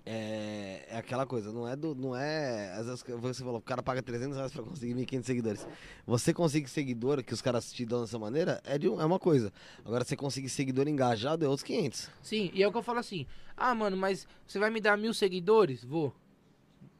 é, 0.05 0.85
é 0.89 0.97
aquela 0.97 1.25
coisa, 1.25 1.49
não 1.53 1.65
é 1.65 1.73
do. 1.73 1.95
Não 1.95 2.13
é. 2.13 2.73
Às 2.73 2.87
vezes 2.87 3.05
você 3.05 3.41
falou, 3.41 3.59
o 3.59 3.61
cara 3.61 3.81
paga 3.81 4.01
300 4.01 4.35
reais 4.35 4.51
pra 4.51 4.63
conseguir 4.63 4.93
1.500 4.95 5.23
seguidores. 5.23 5.67
Você 6.05 6.33
conseguir 6.33 6.67
seguidor 6.67 7.23
que 7.23 7.33
os 7.33 7.41
caras 7.41 7.71
te 7.71 7.85
dão 7.85 8.01
dessa 8.01 8.19
maneira 8.19 8.61
é, 8.65 8.77
de, 8.77 8.87
é 8.87 8.89
uma 9.05 9.19
coisa. 9.19 9.53
Agora 9.85 10.03
você 10.03 10.17
conseguir 10.17 10.49
seguidor 10.49 10.89
engajado 10.89 11.45
é 11.45 11.47
outros 11.47 11.63
500. 11.63 12.09
Sim, 12.21 12.51
e 12.53 12.61
é 12.61 12.67
o 12.67 12.71
que 12.71 12.79
eu 12.79 12.83
falo 12.83 12.99
assim. 12.99 13.25
Ah, 13.55 13.73
mano, 13.73 13.95
mas 13.95 14.27
você 14.45 14.59
vai 14.59 14.69
me 14.69 14.81
dar 14.81 14.97
mil 14.97 15.13
seguidores? 15.13 15.85
Vou. 15.85 16.13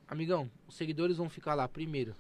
Amigão, 0.08 0.50
os 0.66 0.76
seguidores 0.76 1.18
vão 1.18 1.30
ficar 1.30 1.56
lá 1.56 1.68
primeiro. 1.68 2.16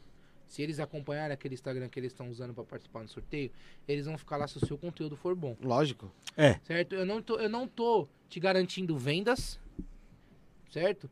Se 0.51 0.61
eles 0.61 0.81
acompanharem 0.81 1.33
aquele 1.33 1.53
Instagram 1.53 1.87
que 1.87 1.97
eles 1.97 2.11
estão 2.11 2.29
usando 2.29 2.53
pra 2.53 2.65
participar 2.65 3.03
do 3.03 3.09
sorteio, 3.09 3.49
eles 3.87 4.05
vão 4.05 4.17
ficar 4.17 4.35
lá 4.35 4.45
se 4.49 4.57
o 4.57 4.65
seu 4.65 4.77
conteúdo 4.77 5.15
for 5.15 5.33
bom. 5.33 5.55
Lógico. 5.61 6.11
É. 6.35 6.59
Certo? 6.63 6.93
Eu 6.93 7.05
não 7.05 7.21
tô, 7.21 7.39
eu 7.39 7.47
não 7.49 7.65
tô 7.65 8.05
te 8.27 8.37
garantindo 8.37 8.97
vendas, 8.97 9.57
certo? 10.69 11.09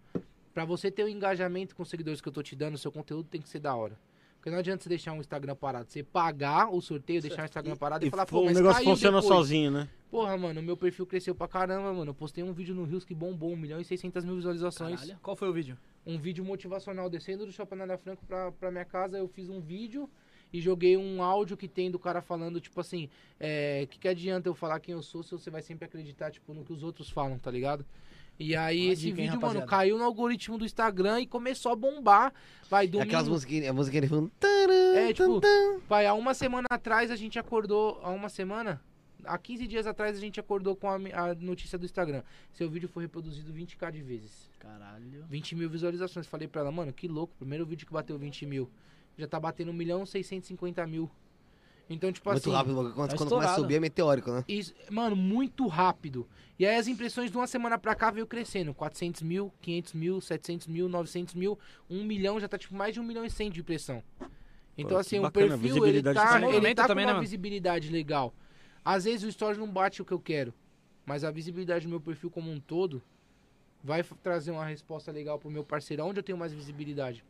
Pra 0.53 0.65
você 0.65 0.91
ter 0.91 1.05
o 1.05 1.07
engajamento 1.07 1.73
com 1.73 1.83
os 1.83 1.89
seguidores 1.89 2.19
que 2.19 2.27
eu 2.27 2.33
tô 2.33 2.43
te 2.43 2.53
dando, 2.53 2.75
o 2.75 2.77
seu 2.77 2.91
conteúdo 2.91 3.29
tem 3.29 3.41
que 3.41 3.47
ser 3.47 3.59
da 3.59 3.73
hora. 3.73 3.97
Porque 4.35 4.49
não 4.49 4.57
adianta 4.57 4.83
você 4.83 4.89
deixar 4.89 5.13
um 5.13 5.21
Instagram 5.21 5.55
parado. 5.55 5.89
Você 5.89 6.03
pagar 6.03 6.69
o 6.73 6.81
sorteio, 6.81 7.21
deixar 7.21 7.43
o 7.43 7.45
Instagram 7.45 7.77
parado 7.77 8.03
e, 8.03 8.09
E 8.09 8.11
falar, 8.11 8.25
pô, 8.25 8.41
o 8.41 8.45
mas 8.45 8.55
negócio 8.55 8.83
caiu 8.83 8.89
funciona 8.93 9.21
depois. 9.21 9.37
sozinho, 9.37 9.71
né? 9.71 9.87
Porra, 10.11 10.35
mano, 10.37 10.61
meu 10.61 10.75
perfil 10.75 11.05
cresceu 11.05 11.33
pra 11.33 11.47
caramba, 11.47 11.93
mano. 11.93 12.11
Eu 12.11 12.13
postei 12.15 12.43
um 12.43 12.51
vídeo 12.51 12.75
no 12.75 12.83
Rios 12.83 13.05
que 13.05 13.15
bombou, 13.15 13.53
1 13.53 13.55
milhão 13.55 13.79
e 13.79 13.85
600 13.85 14.25
mil 14.25 14.35
visualizações. 14.35 14.99
caralho. 14.99 15.19
Qual 15.21 15.37
foi 15.37 15.47
o 15.49 15.53
vídeo? 15.53 15.77
Um 16.05 16.17
vídeo 16.17 16.43
motivacional 16.43 17.09
descendo 17.09 17.45
do 17.45 17.51
Shopping 17.51 17.81
Ana 17.81 17.97
Franco 17.97 18.25
pra, 18.25 18.51
pra 18.51 18.71
minha 18.71 18.85
casa. 18.85 19.17
Eu 19.17 19.27
fiz 19.27 19.49
um 19.49 19.59
vídeo 19.59 20.09
e 20.51 20.59
joguei 20.59 20.97
um 20.97 21.21
áudio 21.21 21.55
que 21.55 21.67
tem 21.67 21.91
do 21.91 21.99
cara 21.99 22.21
falando, 22.21 22.59
tipo 22.59 22.79
assim, 22.79 23.09
é, 23.39 23.87
que 23.89 23.99
que 23.99 24.07
adianta 24.07 24.49
eu 24.49 24.55
falar 24.55 24.79
quem 24.79 24.93
eu 24.93 25.01
sou 25.01 25.21
se 25.21 25.31
você 25.31 25.49
vai 25.49 25.61
sempre 25.61 25.85
acreditar, 25.85 26.31
tipo, 26.31 26.53
no 26.53 26.63
que 26.63 26.73
os 26.73 26.83
outros 26.83 27.09
falam, 27.09 27.37
tá 27.37 27.51
ligado? 27.51 27.85
E 28.39 28.55
aí 28.55 28.85
Uma 28.85 28.93
esse 28.93 29.01
dica, 29.01 29.21
hein, 29.21 29.27
vídeo, 29.27 29.41
mano, 29.41 29.65
caiu 29.65 29.97
no 29.97 30.03
algoritmo 30.05 30.57
do 30.57 30.63
Instagram 30.63 31.19
e 31.19 31.27
começou 31.27 31.73
a 31.73 31.75
bombar. 31.75 32.33
Vai, 32.69 32.87
domingo... 32.87 33.09
aquelas 33.09 33.27
musiquinhas, 33.27 33.67
a 33.67 33.73
musiquinha 33.73 34.07
falando. 34.07 34.31
É, 34.95 35.13
tipo, 35.13 35.41
vai, 35.89 36.05
há 36.05 36.13
uma 36.13 36.33
semana 36.33 36.65
atrás 36.69 37.11
a 37.11 37.17
gente 37.17 37.37
acordou. 37.37 37.99
Há 38.01 38.09
uma 38.11 38.29
semana? 38.29 38.81
Há 39.23 39.37
15 39.37 39.67
dias 39.67 39.85
atrás 39.85 40.17
a 40.17 40.19
gente 40.19 40.39
acordou 40.39 40.75
com 40.75 40.89
a, 40.89 40.95
a 40.95 41.35
notícia 41.35 41.77
do 41.77 41.85
Instagram. 41.85 42.23
Seu 42.53 42.69
vídeo 42.69 42.87
foi 42.87 43.03
reproduzido 43.03 43.53
20k 43.53 43.91
de 43.91 44.01
vezes. 44.01 44.49
Caralho. 44.59 45.25
20 45.29 45.55
mil 45.55 45.69
visualizações. 45.69 46.27
Falei 46.27 46.47
pra 46.47 46.61
ela, 46.61 46.71
mano, 46.71 46.93
que 46.93 47.07
louco. 47.07 47.33
Primeiro 47.37 47.65
vídeo 47.65 47.85
que 47.85 47.93
bateu 47.93 48.17
20 48.17 48.45
mil. 48.45 48.69
Já 49.17 49.27
tá 49.27 49.39
batendo 49.39 49.71
1 49.71 49.73
milhão 49.73 50.03
e 50.03 50.07
650 50.07 50.85
mil. 50.87 51.09
Então, 51.89 52.11
tipo 52.11 52.29
Muito 52.29 52.41
assim. 52.41 52.51
rápido, 52.51 52.75
quando, 52.93 53.15
quando 53.17 53.29
começa 53.29 53.53
a 53.53 53.55
subir 53.55 53.75
é 53.75 53.79
meteórico, 53.79 54.31
né? 54.31 54.43
Isso, 54.47 54.75
mano, 54.91 55.15
muito 55.15 55.65
rápido. 55.67 56.27
E 56.59 56.65
aí 56.65 56.75
as 56.75 56.87
impressões 56.87 57.31
de 57.31 57.37
uma 57.37 57.47
semana 57.47 57.79
pra 57.79 57.95
cá 57.95 58.11
veio 58.11 58.27
crescendo. 58.27 58.73
400 58.75 59.23
mil, 59.23 59.51
500 59.59 59.93
mil, 59.93 60.21
700 60.21 60.67
mil, 60.67 60.87
900 60.87 61.33
mil. 61.33 61.57
1 61.89 62.03
milhão 62.03 62.39
já 62.39 62.47
tá 62.47 62.59
tipo 62.59 62.75
mais 62.75 62.93
de 62.93 62.99
1 62.99 63.03
milhão 63.03 63.25
e 63.25 63.29
100 63.29 63.49
de 63.49 63.59
impressão. 63.61 64.03
Então 64.77 64.91
Pô, 64.91 64.97
assim, 64.97 65.17
o 65.17 65.23
bacana, 65.23 65.57
perfil 65.57 65.85
ele 65.85 66.03
tá, 66.03 66.13
também. 66.13 66.53
ele 66.53 66.75
tá 66.75 66.87
também, 66.87 67.03
com 67.03 67.07
né, 67.07 67.13
uma 67.13 67.13
mano? 67.13 67.21
visibilidade 67.21 67.89
legal. 67.89 68.33
Às 68.83 69.03
vezes 69.05 69.23
o 69.23 69.29
story 69.29 69.57
não 69.57 69.69
bate 69.69 70.01
o 70.01 70.05
que 70.05 70.11
eu 70.11 70.19
quero. 70.19 70.53
Mas 71.05 71.23
a 71.23 71.31
visibilidade 71.31 71.85
do 71.85 71.89
meu 71.89 71.99
perfil 72.01 72.29
como 72.29 72.51
um 72.51 72.59
todo 72.59 73.01
vai 73.83 74.03
trazer 74.21 74.51
uma 74.51 74.65
resposta 74.65 75.11
legal 75.11 75.39
pro 75.39 75.49
meu 75.49 75.63
parceiro. 75.63 76.05
Onde 76.05 76.19
eu 76.19 76.23
tenho 76.23 76.37
mais 76.37 76.53
visibilidade? 76.53 77.23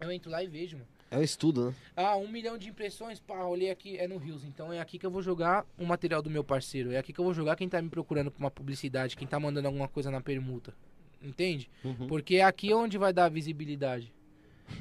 Eu 0.00 0.12
entro 0.12 0.30
lá 0.30 0.42
e 0.42 0.46
vejo, 0.46 0.76
mano. 0.76 0.88
É 1.10 1.16
um 1.18 1.22
estudo, 1.22 1.70
né? 1.70 1.74
Ah, 1.96 2.16
um 2.16 2.28
milhão 2.28 2.58
de 2.58 2.68
impressões, 2.68 3.18
pá, 3.18 3.42
olhei 3.44 3.70
aqui, 3.70 3.96
é 3.96 4.06
no 4.06 4.18
Rios. 4.18 4.44
Então 4.44 4.72
é 4.72 4.78
aqui 4.78 4.98
que 4.98 5.06
eu 5.06 5.10
vou 5.10 5.22
jogar 5.22 5.66
o 5.78 5.86
material 5.86 6.20
do 6.22 6.28
meu 6.28 6.44
parceiro. 6.44 6.92
É 6.92 6.98
aqui 6.98 7.12
que 7.12 7.18
eu 7.18 7.24
vou 7.24 7.32
jogar 7.32 7.56
quem 7.56 7.68
tá 7.68 7.80
me 7.80 7.88
procurando 7.88 8.30
pra 8.30 8.38
uma 8.44 8.50
publicidade, 8.50 9.16
quem 9.16 9.26
tá 9.26 9.40
mandando 9.40 9.66
alguma 9.68 9.88
coisa 9.88 10.10
na 10.10 10.20
permuta. 10.20 10.74
Entende? 11.22 11.68
Uhum. 11.82 12.06
Porque 12.06 12.36
é 12.36 12.44
aqui 12.44 12.72
onde 12.74 12.98
vai 12.98 13.12
dar 13.12 13.24
a 13.24 13.28
visibilidade. 13.30 14.12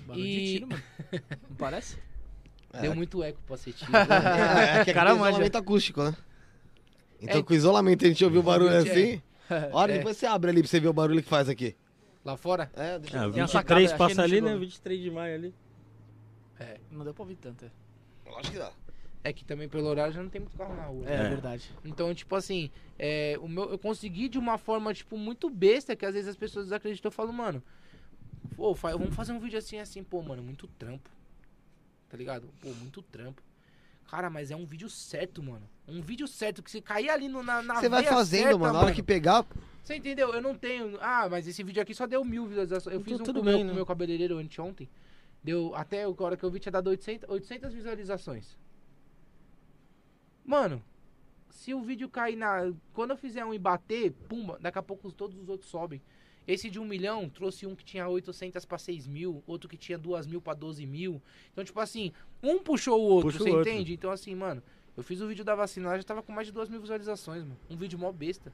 Barulho 0.06 0.26
E- 0.26 0.36
de 0.36 0.54
tiro, 0.54 0.68
mano. 0.68 0.84
Não 1.50 1.56
parece? 1.56 1.98
É. 2.78 2.82
Deu 2.82 2.96
muito 2.96 3.24
eco 3.24 3.40
pra 3.46 3.58
ser 3.58 3.74
tiro. 3.74 3.92
É, 3.96 4.02
é 4.02 4.74
que 4.76 4.80
aqui 4.82 4.94
Cara 4.94 5.12
manja. 5.16 5.30
isolamento 5.30 5.56
acústico, 5.58 6.04
né? 6.04 6.16
Então 7.22 7.40
É. 7.40 7.44
com 7.44 7.54
isolamento 7.54 8.06
a 8.06 8.08
gente 8.08 8.24
ouviu 8.24 8.40
o 8.42 8.44
barulho 8.44 8.72
É. 8.74 8.78
assim. 8.78 9.22
Olha, 9.74 9.94
É. 9.94 9.98
depois 9.98 10.18
você 10.18 10.26
abre 10.26 10.52
ali 10.52 10.62
pra 10.62 10.70
você 10.70 10.80
ver 10.80 10.88
o 10.88 10.94
barulho 10.94 11.22
que 11.24 11.30
faz 11.30 11.50
aqui. 11.50 11.76
Lá 12.24 12.36
fora? 12.38 12.70
É, 12.76 13.00
deixa 13.00 13.20
Ah, 13.20 13.24
eu 13.26 13.32
Tem 13.32 13.42
uma 13.42 13.48
23 13.48 13.90
sacada, 13.90 13.98
passa 14.10 14.22
ali, 14.24 14.36
chegou. 14.36 14.50
né? 14.50 14.58
23 14.58 15.02
de 15.02 15.12
maio 15.12 15.36
ali. 15.36 15.54
Não 16.92 17.04
deu 17.06 17.14
pra 17.14 17.24
ouvir 17.24 17.36
tanto. 17.36 17.66
É, 17.66 18.30
Lógico 18.30 18.54
que 18.54 18.60
dá. 18.60 18.72
É 19.24 19.32
que 19.34 19.44
também 19.46 19.68
pelo 19.70 19.88
horário 19.88 20.14
já 20.14 20.22
não 20.24 20.30
tem 20.30 20.42
muito 20.42 20.58
carro 20.58 20.76
na 20.76 20.86
rua. 20.86 21.04
é, 21.08 21.14
É. 21.16 21.30
verdade. 21.30 21.70
Então, 21.86 22.14
tipo 22.14 22.36
assim, 22.36 22.70
é, 22.98 23.38
o 23.42 23.48
meu, 23.48 23.70
eu 23.72 23.78
consegui 23.78 24.28
de 24.30 24.38
uma 24.38 24.58
forma, 24.58 24.94
tipo, 24.94 25.18
muito 25.18 25.50
besta, 25.50 25.96
que 25.96 26.06
às 26.06 26.14
vezes 26.14 26.30
as 26.30 26.36
pessoas 26.36 26.66
desacreditam. 26.66 27.10
Eu 27.10 27.14
falo, 27.14 27.32
mano, 27.34 27.62
pô, 28.56 28.74
fa- 28.76 28.92
vamos 28.92 29.16
fazer 29.16 29.32
um 29.34 29.40
vídeo 29.40 29.58
assim, 29.60 29.80
assim, 29.80 30.04
pô, 30.04 30.22
mano, 30.22 30.42
muito 30.44 30.66
trampo. 30.80 31.10
Tá 32.10 32.18
ligado? 32.18 32.48
Pô, 32.62 32.70
muito 32.70 33.02
trampo. 33.02 33.42
Cara, 34.10 34.30
mas 34.30 34.52
é 34.52 34.56
um 34.56 34.66
vídeo 34.66 34.90
certo, 34.90 35.44
mano. 35.44 35.68
Um 35.88 36.02
vídeo 36.02 36.28
certo, 36.28 36.64
que 36.64 36.72
se 36.72 36.82
cair 36.82 37.10
ali 37.10 37.28
no, 37.28 37.44
na, 37.44 37.62
na 37.62 37.76
Você 37.76 37.90
vai 37.90 38.04
fazendo, 38.04 38.44
certa, 38.44 38.58
mano. 38.58 38.74
Na 38.74 38.80
hora 38.80 38.94
que 38.94 39.04
pegar. 39.04 39.46
Você 39.84 39.96
entendeu? 39.96 40.34
Eu 40.34 40.42
não 40.42 40.56
tenho. 40.56 40.98
Ah, 41.02 41.28
mas 41.30 41.48
esse 41.48 41.62
vídeo 41.64 41.82
aqui 41.82 41.94
só 41.94 42.08
deu 42.08 42.24
mil 42.24 42.46
visualizações. 42.46 42.94
Eu 42.94 43.02
Então, 43.02 43.12
fiz 43.12 43.22
um 43.22 43.24
tudo 43.24 43.40
com 43.42 43.42
o 43.42 43.46
meu, 43.46 43.64
né? 43.64 43.74
meu 43.74 43.86
cabeleireiro 43.86 44.38
anteontem. 44.38 44.90
Deu. 45.44 45.74
Até 45.76 46.04
a 46.04 46.10
hora 46.10 46.38
que 46.38 46.44
eu 46.44 46.52
vi 46.52 46.60
tinha 46.60 46.72
dado 46.72 46.90
800, 46.90 47.30
800 47.30 47.74
visualizações. 47.74 48.58
Mano, 50.46 50.82
se 51.50 51.74
o 51.74 51.82
vídeo 51.82 52.10
cair 52.10 52.36
na. 52.38 52.74
Quando 52.94 53.12
eu 53.12 53.18
fizer 53.18 53.44
um 53.46 53.54
e 53.54 53.60
bater, 53.60 54.12
pumba, 54.12 54.58
daqui 54.62 54.80
a 54.80 54.84
pouco 54.84 55.12
todos 55.12 55.38
os 55.38 55.50
outros 55.50 55.70
sobem. 55.70 56.02
Esse 56.48 56.70
de 56.70 56.80
um 56.80 56.86
milhão 56.86 57.28
trouxe 57.28 57.66
um 57.68 57.76
que 57.76 57.84
tinha 57.84 58.08
800 58.08 58.64
pra 58.66 58.78
6 58.78 59.06
mil, 59.06 59.44
outro 59.46 59.68
que 59.68 59.76
tinha 59.76 59.98
2 59.98 60.26
mil 60.26 60.42
pra 60.42 60.54
12 60.54 60.86
mil. 60.86 61.22
Então, 61.52 61.64
tipo 61.64 61.80
assim, 61.80 62.12
um 62.42 62.58
puxou 62.60 62.98
o 63.00 63.04
outro, 63.04 63.32
Puxa 63.32 63.44
o 63.44 63.46
você 63.46 63.52
outro. 63.52 63.70
entende? 63.70 63.94
Então, 63.94 64.10
assim, 64.12 64.34
mano, 64.34 64.64
eu 64.96 65.04
fiz 65.04 65.20
o 65.20 65.28
vídeo 65.28 65.44
da 65.44 65.56
vacina 65.56 65.90
lá, 65.90 65.98
já 65.98 66.04
tava 66.04 66.24
com 66.24 66.32
mais 66.32 66.48
de 66.48 66.54
2 66.54 66.70
mil 66.70 66.80
visualizações, 66.80 67.44
mano. 67.44 67.58
Um 67.70 67.76
vídeo 67.76 68.00
mó 68.00 68.12
besta. 68.14 68.52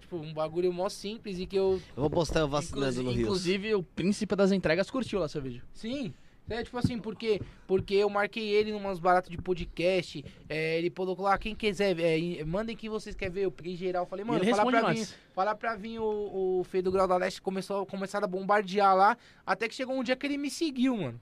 Tipo, 0.00 0.16
um 0.16 0.32
bagulho 0.32 0.72
mó 0.72 0.88
simples 0.88 1.38
e 1.38 1.46
que 1.46 1.56
eu. 1.56 1.80
Eu 1.96 2.00
vou 2.00 2.10
postar 2.10 2.40
eu 2.40 2.48
vacinando 2.48 2.86
Inclusive, 2.86 3.04
no 3.04 3.10
Rio. 3.12 3.22
inclusive, 3.22 3.74
o 3.74 3.82
príncipe 3.82 4.34
das 4.34 4.50
entregas 4.50 4.90
curtiu 4.90 5.20
lá 5.20 5.28
seu 5.28 5.42
vídeo. 5.42 5.62
Sim. 5.74 6.14
É 6.54 6.62
tipo 6.62 6.76
assim, 6.78 6.98
porque, 6.98 7.40
porque 7.66 7.94
eu 7.94 8.08
marquei 8.10 8.48
ele 8.50 8.72
numas 8.72 8.98
baratas 8.98 9.30
de 9.30 9.36
podcast. 9.38 10.24
é, 10.48 10.78
ele 10.78 10.90
colocou 10.90 11.24
lá, 11.24 11.36
quem 11.38 11.54
quiser, 11.54 11.98
é, 11.98 12.44
mandem 12.44 12.76
quem 12.76 12.90
vocês 12.90 13.14
querem 13.14 13.32
ver. 13.34 13.44
Eu 13.44 13.50
peguei 13.50 13.76
geral. 13.76 14.06
Falei, 14.06 14.24
mano, 14.24 14.44
fala 14.44 14.70
pra, 14.70 14.80
vir, 14.80 14.98
nós. 14.98 15.14
fala 15.32 15.54
pra 15.54 15.76
vir 15.76 15.98
o, 15.98 16.60
o 16.60 16.64
Fê 16.64 16.82
do 16.82 16.92
Grau 16.92 17.08
da 17.08 17.16
Leste. 17.16 17.40
Começou, 17.40 17.86
começaram 17.86 18.24
a 18.24 18.28
bombardear 18.28 18.94
lá. 18.96 19.16
Até 19.46 19.68
que 19.68 19.74
chegou 19.74 19.94
um 19.94 20.02
dia 20.02 20.16
que 20.16 20.26
ele 20.26 20.38
me 20.38 20.50
seguiu, 20.50 20.96
mano. 20.96 21.20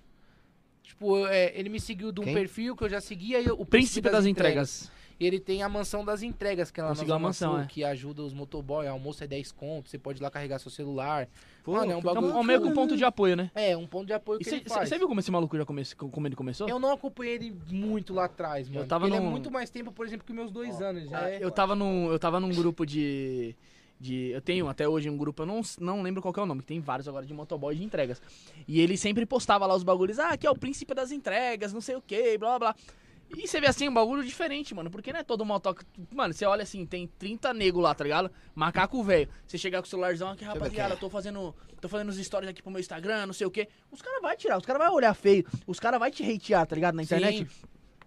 Tipo, 0.83 1.27
é, 1.27 1.53
ele 1.55 1.69
me 1.69 1.79
seguiu 1.79 2.11
de 2.11 2.21
um 2.21 2.25
Quem? 2.25 2.35
perfil 2.35 2.75
que 2.75 2.85
eu 2.85 2.89
já 2.89 3.01
seguia. 3.01 3.41
O 3.55 3.63
O 3.63 3.67
príncipe 3.67 4.11
das 4.11 4.27
entregas. 4.27 4.91
E 5.21 5.27
ele 5.27 5.39
tem 5.39 5.63
a 5.63 5.69
mansão 5.69 6.03
das 6.03 6.23
entregas, 6.23 6.71
que 6.71 6.81
é 6.81 6.83
lá 6.83 6.89
na 6.89 6.95
Conseguiu 6.95 7.19
mansão, 7.19 7.53
Sul, 7.53 7.61
é. 7.61 7.67
que 7.67 7.85
ajuda 7.85 8.23
os 8.23 8.33
motoboy. 8.33 8.87
Almoço 8.87 9.23
é 9.23 9.27
10 9.27 9.53
conto, 9.53 9.91
você 9.91 9.99
pode 9.99 10.19
ir 10.19 10.23
lá 10.23 10.31
carregar 10.31 10.59
seu 10.59 10.71
celular. 10.71 11.29
Pô, 11.71 11.77
Mano, 11.79 11.93
é 11.93 11.97
um 11.97 12.01
bagulho- 12.01 12.33
É 12.33 12.37
um 12.37 12.43
meio 12.43 12.61
que 12.63 12.69
um 12.69 12.75
ponto 12.75 12.97
de 12.97 13.05
apoio, 13.05 13.37
né? 13.37 13.51
É, 13.55 13.77
um 13.77 13.87
ponto 13.87 14.07
de 14.07 14.13
apoio 14.13 14.39
que 14.39 14.45
faz. 14.69 14.89
Você 14.89 14.99
viu 14.99 15.07
como 15.09 15.21
esse 15.21 15.31
maluco 15.31 15.57
já 15.57 15.65
começou? 15.65 16.09
Como 16.11 16.27
ele 16.27 16.37
começou? 16.37 16.69
Eu 16.69 16.79
não 16.79 16.93
acompanhei 16.93 17.35
ele 17.35 17.57
muito 17.71 18.13
lá 18.13 18.25
atrás, 18.25 18.69
mano. 18.69 18.87
tava 18.87 19.07
ele 19.07 19.17
é 19.17 19.21
num- 19.21 19.31
muito 19.31 19.51
mais 19.51 19.71
tempo, 19.71 19.93
por 19.93 20.07
exemplo, 20.07 20.27
que 20.27 20.33
meus 20.33 20.51
dois 20.51 20.81
anos. 20.83 21.09
Já 21.09 21.29
é... 21.29 21.43
Eu 21.43 21.51
tava 21.51 21.75
num, 21.75 22.11
eu 22.11 22.19
tava 22.19 22.41
num 22.41 22.51
grupo 22.51 22.85
de 22.85 23.55
de. 24.03 24.31
Eu 24.31 24.41
tenho 24.41 24.67
até 24.67 24.89
hoje 24.89 25.11
um 25.11 25.17
grupo, 25.17 25.43
eu 25.43 25.47
não, 25.47 25.61
não 25.79 26.01
lembro 26.03 26.23
qual 26.23 26.33
é 26.35 26.41
o 26.41 26.47
nome, 26.47 26.63
que 26.63 26.67
tem 26.69 26.81
vários 26.81 27.07
agora 27.07 27.27
de 27.27 27.35
motoboy 27.35 27.75
de 27.77 27.85
entregas. 27.85 28.21
E 28.67 28.81
ele 28.81 28.97
sempre 28.97 29.27
postava 29.27 29.67
lá 29.67 29.75
os 29.77 29.83
bagulhos, 29.83 30.19
ah, 30.19 30.31
aqui 30.31 30.47
é 30.47 30.51
o 30.51 30.57
príncipe 30.57 30.95
das 30.95 31.13
entregas, 31.13 31.73
não 31.75 31.83
sei 31.83 31.97
o 31.97 32.01
que, 32.03 32.39
blá 32.39 32.59
blá 32.59 32.73
blá. 32.73 32.77
E 33.37 33.47
você 33.47 33.61
vê 33.61 33.69
assim, 33.69 33.89
um 33.89 33.95
bagulho 33.95 34.25
diferente, 34.25 34.75
mano. 34.75 34.91
Porque 34.91 35.13
não 35.13 35.21
é 35.21 35.23
todo 35.23 35.45
motoca. 35.45 35.85
Mano, 36.13 36.35
você 36.35 36.45
olha 36.45 36.63
assim, 36.63 36.85
tem 36.85 37.07
30 37.07 37.55
nego 37.55 37.81
lá, 37.81 37.95
tá 37.95 38.03
ligado? 38.03 38.31
Macaco 38.55 39.03
velho. 39.03 39.29
Você 39.47 39.57
chegar 39.57 39.81
com 39.81 39.87
o 39.87 39.89
celularzão 39.89 40.31
aqui, 40.31 40.45
rapaziada, 40.45 40.97
tô 40.97 41.09
fazendo. 41.09 41.55
Tô 41.81 41.89
fazendo 41.89 42.11
os 42.11 42.17
stories 42.19 42.51
aqui 42.51 42.61
pro 42.61 42.71
meu 42.71 42.81
Instagram, 42.81 43.27
não 43.27 43.33
sei 43.33 43.47
o 43.47 43.51
quê. 43.51 43.69
Os 43.91 44.03
caras 44.03 44.21
vai 44.21 44.37
tirar, 44.37 44.59
os 44.59 44.67
caras 44.67 44.83
vai 44.83 44.91
olhar 44.91 45.15
feio, 45.15 45.47
os 45.67 45.81
caras 45.81 45.99
vai 45.99 46.11
te 46.11 46.23
hatear, 46.23 46.67
tá 46.67 46.75
ligado? 46.75 46.95
Na 46.95 47.03
internet. 47.03 47.47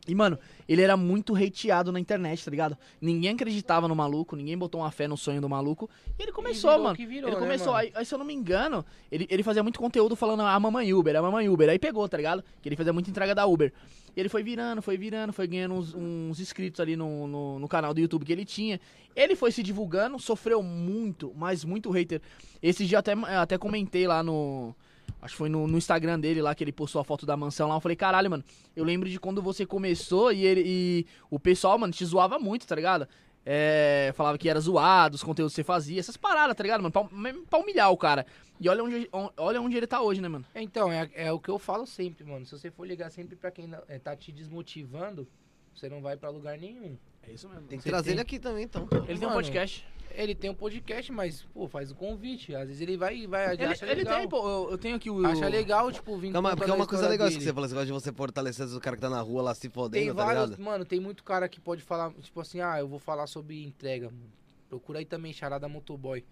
E, 0.08 0.14
mano, 0.14 0.38
ele 0.68 0.82
era 0.82 0.98
muito 0.98 1.36
hateado 1.36 1.92
na 1.92 2.00
internet, 2.00 2.44
tá 2.44 2.52
ligado? 2.52 2.78
Ninguém 3.00 3.32
acreditava 3.32 3.88
no 3.88 3.96
maluco, 3.96 4.36
ninguém 4.36 4.58
botou 4.58 4.82
uma 4.82 4.92
fé 4.92 5.08
no 5.08 5.16
sonho 5.16 5.40
do 5.40 5.48
maluco. 5.48 5.90
E 6.20 6.24
ele 6.24 6.32
começou, 6.32 6.72
virou 6.72 6.84
mano. 6.84 6.96
virou, 6.96 7.30
ele 7.30 7.36
né, 7.36 7.42
começou, 7.42 7.74
mano? 7.74 7.78
aí, 7.78 7.92
aí, 7.96 8.06
se 8.06 8.14
eu 8.14 8.20
não 8.20 8.26
me 8.26 8.34
engano, 8.34 8.86
ele, 9.12 9.26
ele 9.30 9.44
fazia 9.44 9.64
muito 9.64 9.80
conteúdo 9.80 10.16
falando 10.16 10.42
a 10.42 10.60
mamãe 10.60 10.94
Uber, 10.94 11.16
a 11.16 11.22
mamãe 11.22 11.48
Uber. 11.48 11.70
Aí 11.70 11.80
pegou, 11.80 12.08
tá 12.08 12.18
ligado? 12.18 12.44
Que 12.62 12.70
ele 12.70 12.76
fazia 12.76 12.92
muita 12.92 13.10
entrega 13.10 13.34
da 13.34 13.46
Uber. 13.46 13.72
E 14.16 14.20
ele 14.20 14.30
foi 14.30 14.44
virando, 14.44 14.82
foi 14.82 14.98
virando, 14.98 15.34
foi 15.34 15.48
ganhando 15.48 15.76
uns, 15.76 15.94
uns 15.94 16.40
inscritos 16.40 16.80
ali 16.80 16.96
no, 16.96 17.28
no, 17.28 17.60
no 17.60 17.68
canal 17.68 17.94
do 17.94 18.00
YouTube 18.00 18.26
que 18.26 18.32
ele 18.32 18.46
tinha. 18.46 18.80
Ele 19.16 19.36
foi 19.36 19.52
se 19.52 19.64
divulgando, 19.64 20.20
sofreu 20.20 20.62
muito, 20.62 21.34
mas 21.36 21.64
muito 21.64 21.90
hater. 21.90 22.22
Esse 22.62 22.86
dia 22.86 23.00
até, 23.00 23.14
até 23.14 23.58
comentei 23.58 24.08
lá 24.08 24.22
no. 24.22 24.76
Acho 25.22 25.34
que 25.34 25.38
foi 25.38 25.50
no, 25.50 25.68
no 25.68 25.78
Instagram 25.78 26.20
dele 26.20 26.42
lá 26.42 26.54
que 26.54 26.64
ele 26.64 26.72
postou 26.72 27.00
a 27.00 27.04
foto 27.04 27.26
da 27.26 27.36
mansão 27.38 27.68
lá. 27.70 27.76
Eu 27.76 27.80
falei, 27.80 27.96
caralho, 27.96 28.30
mano, 28.30 28.44
eu 28.76 28.84
lembro 28.84 29.10
de 29.10 29.20
quando 29.20 29.42
você 29.42 29.66
começou 29.66 30.32
e, 30.32 30.46
ele, 30.46 30.64
e 30.66 31.06
o 31.30 31.40
pessoal, 31.40 31.78
mano, 31.78 31.94
te 31.94 32.06
zoava 32.06 32.38
muito, 32.38 32.68
tá 32.68 32.76
ligado? 32.76 33.08
É, 33.46 34.14
falava 34.16 34.38
que 34.38 34.48
era 34.48 34.60
zoado, 34.60 35.16
os 35.16 35.24
conteúdos 35.24 35.54
que 35.54 35.58
você 35.58 35.64
fazia, 35.64 36.00
essas 36.00 36.16
paradas, 36.16 36.56
tá 36.56 36.64
ligado, 36.64 36.82
mano? 36.82 36.92
Pra, 36.92 37.04
mesmo 37.12 37.46
pra 37.46 37.60
humilhar 37.60 37.92
o 37.92 37.98
cara. 37.98 38.26
E 38.60 38.70
olha 38.70 38.84
onde, 38.84 39.10
on- 39.12 39.30
olha 39.36 39.62
onde 39.62 39.76
ele 39.76 39.88
tá 39.88 40.02
hoje, 40.02 40.22
né, 40.22 40.28
mano? 40.30 40.46
Então, 40.56 40.92
é, 40.92 41.10
é 41.14 41.32
o 41.32 41.40
que 41.40 41.50
eu 41.50 41.60
falo 41.60 41.86
sempre, 41.86 42.24
mano. 42.24 42.46
Se 42.46 42.58
você 42.58 42.72
for 42.72 42.88
ligar 42.88 43.10
sempre 43.12 43.36
pra 43.36 43.52
quem 43.52 43.68
não- 43.68 43.82
é, 43.88 44.00
tá 44.00 44.16
te 44.16 44.32
desmotivando, 44.32 45.28
você 45.76 45.90
não 45.90 46.02
vai 46.02 46.16
pra 46.16 46.30
lugar 46.30 46.58
nenhum. 46.58 46.98
É 47.28 47.32
isso 47.32 47.48
mesmo. 47.50 47.68
Tem 47.68 47.78
que 47.78 47.84
Você 47.84 47.90
trazer 47.90 48.04
tem- 48.06 48.14
ele 48.14 48.22
aqui 48.22 48.40
também, 48.40 48.64
então. 48.64 48.88
Ele 48.92 49.06
tem 49.08 49.16
um 49.18 49.32
Mano, 49.32 49.34
podcast. 49.34 49.86
Ele 50.16 50.36
tem 50.36 50.50
um 50.50 50.54
podcast, 50.54 51.12
mas, 51.12 51.44
pô, 51.54 51.68
faz 51.68 51.92
o 51.92 51.96
convite. 51.96 52.56
Às 52.56 52.68
vezes 52.68 52.82
ele 52.82 52.96
vai 52.96 53.18
e 53.18 53.28
vai. 53.28 53.54
Ele, 53.54 53.66
acha 53.66 53.86
ele 53.86 53.96
legal. 53.96 54.20
tem, 54.20 54.30
pô, 54.30 54.48
eu, 54.48 54.72
eu 54.72 54.78
tenho 54.78 54.96
aqui 54.96 55.10
o. 55.10 55.26
Acha 55.26 55.48
legal, 55.48 55.92
tipo, 55.92 56.18
vir 56.18 56.32
Calma, 56.32 56.56
porque 56.56 56.70
é 56.70 56.74
uma 56.74 56.88
coisa 56.88 57.08
legal 57.10 57.28
isso 57.28 57.38
que 57.38 57.44
você 57.44 57.54
falou, 57.54 57.66
esse 57.66 57.74
negócio 57.74 57.94
de 57.94 58.02
você 58.02 58.12
fortalecer 58.12 58.68
o 58.68 58.80
cara 58.80 58.96
que 58.96 59.02
tá 59.02 59.10
na 59.10 59.22
rua 59.22 59.42
lá 59.42 59.56
se 59.56 59.62
Tem 59.62 59.72
fodendo, 59.72 60.16
tá 60.16 60.26
vários, 60.26 60.50
ligado? 60.52 60.62
mano, 60.64 60.86
tem 60.86 61.00
muito 61.00 61.24
cara 61.24 61.50
que 61.50 61.60
pode 61.60 61.82
falar, 61.82 62.12
tipo 62.22 62.40
assim, 62.40 62.62
ah, 62.62 62.80
eu 62.80 62.88
vou 62.88 63.00
falar 63.00 63.28
sobre 63.28 63.64
entrega. 63.64 64.08
mano. 64.08 64.32
Procura 64.70 65.00
aí 65.00 65.06
também, 65.06 65.34
Charada 65.34 65.68
Motoboy. 65.68 66.24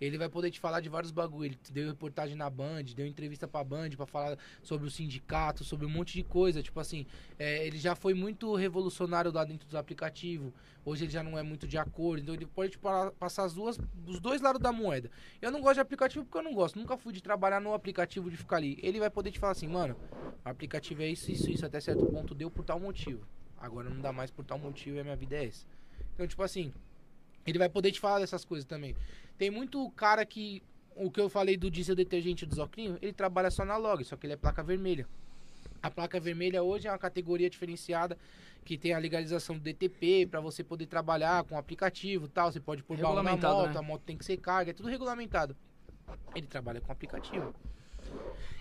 Ele 0.00 0.16
vai 0.16 0.28
poder 0.28 0.50
te 0.50 0.60
falar 0.60 0.80
de 0.80 0.88
vários 0.88 1.10
bagulho. 1.10 1.46
Ele 1.46 1.58
deu 1.72 1.88
reportagem 1.88 2.36
na 2.36 2.48
Band, 2.48 2.84
deu 2.94 3.06
entrevista 3.06 3.48
pra 3.48 3.64
Band 3.64 3.90
pra 3.96 4.06
falar 4.06 4.38
sobre 4.62 4.86
o 4.86 4.90
sindicato, 4.90 5.64
sobre 5.64 5.86
um 5.86 5.88
monte 5.88 6.12
de 6.14 6.22
coisa. 6.22 6.62
Tipo 6.62 6.78
assim, 6.80 7.04
é, 7.38 7.66
ele 7.66 7.78
já 7.78 7.94
foi 7.94 8.14
muito 8.14 8.54
revolucionário 8.54 9.32
lá 9.32 9.44
dentro 9.44 9.66
dos 9.66 9.74
aplicativos. 9.74 10.52
Hoje 10.84 11.04
ele 11.04 11.12
já 11.12 11.22
não 11.22 11.36
é 11.36 11.42
muito 11.42 11.66
de 11.66 11.76
acordo. 11.76 12.22
Então 12.22 12.34
ele 12.34 12.46
pode 12.46 12.72
te 12.72 12.78
pa- 12.78 13.10
passar 13.18 13.44
as 13.44 13.54
duas, 13.54 13.78
os 14.06 14.20
dois 14.20 14.40
lados 14.40 14.60
da 14.60 14.72
moeda. 14.72 15.10
Eu 15.42 15.50
não 15.50 15.60
gosto 15.60 15.74
de 15.74 15.80
aplicativo 15.80 16.24
porque 16.24 16.38
eu 16.38 16.42
não 16.42 16.54
gosto. 16.54 16.78
Nunca 16.78 16.96
fui 16.96 17.12
de 17.12 17.22
trabalhar 17.22 17.60
no 17.60 17.74
aplicativo 17.74 18.30
de 18.30 18.36
ficar 18.36 18.56
ali. 18.56 18.78
Ele 18.82 19.00
vai 19.00 19.10
poder 19.10 19.30
te 19.32 19.38
falar 19.38 19.52
assim, 19.52 19.66
mano, 19.68 19.96
aplicativo 20.44 21.02
é 21.02 21.08
isso, 21.08 21.30
isso, 21.30 21.50
isso, 21.50 21.66
até 21.66 21.80
certo 21.80 22.06
ponto 22.06 22.34
deu 22.34 22.50
por 22.50 22.64
tal 22.64 22.78
motivo. 22.78 23.26
Agora 23.58 23.90
não 23.90 24.00
dá 24.00 24.12
mais 24.12 24.30
por 24.30 24.44
tal 24.44 24.58
motivo 24.58 24.96
e 24.96 25.00
a 25.00 25.04
minha 25.04 25.16
vida 25.16 25.36
é 25.36 25.46
essa. 25.46 25.66
Então, 26.14 26.26
tipo 26.26 26.42
assim, 26.42 26.72
ele 27.50 27.58
vai 27.58 27.68
poder 27.68 27.90
te 27.92 28.00
falar 28.00 28.20
dessas 28.20 28.44
coisas 28.44 28.64
também. 28.64 28.94
Tem 29.36 29.50
muito 29.50 29.88
cara 29.90 30.24
que. 30.24 30.62
O 30.94 31.12
que 31.12 31.20
eu 31.20 31.28
falei 31.28 31.56
do 31.56 31.70
diesel 31.70 31.94
detergente 31.94 32.44
do 32.44 32.52
Zocrinho, 32.52 32.98
ele 33.00 33.12
trabalha 33.12 33.52
só 33.52 33.64
na 33.64 33.76
log, 33.76 34.02
só 34.02 34.16
que 34.16 34.26
ele 34.26 34.32
é 34.32 34.36
placa 34.36 34.64
vermelha. 34.64 35.06
A 35.80 35.88
placa 35.88 36.18
vermelha 36.18 36.60
hoje 36.60 36.88
é 36.88 36.90
uma 36.90 36.98
categoria 36.98 37.48
diferenciada 37.48 38.18
que 38.64 38.76
tem 38.76 38.92
a 38.92 38.98
legalização 38.98 39.56
do 39.56 39.62
DTP 39.62 40.26
pra 40.26 40.40
você 40.40 40.64
poder 40.64 40.86
trabalhar 40.86 41.44
com 41.44 41.56
aplicativo 41.56 42.26
e 42.26 42.28
tal. 42.28 42.50
Você 42.50 42.58
pode 42.58 42.82
pôr 42.82 42.98
baú 42.98 43.22
na 43.22 43.22
moto, 43.22 43.68
né? 43.68 43.78
a 43.78 43.82
moto 43.82 44.02
tem 44.02 44.16
que 44.16 44.24
ser 44.24 44.38
carga, 44.38 44.72
é 44.72 44.74
tudo 44.74 44.88
regulamentado. 44.88 45.56
Ele 46.34 46.46
trabalha 46.46 46.80
com 46.80 46.90
aplicativo. 46.90 47.54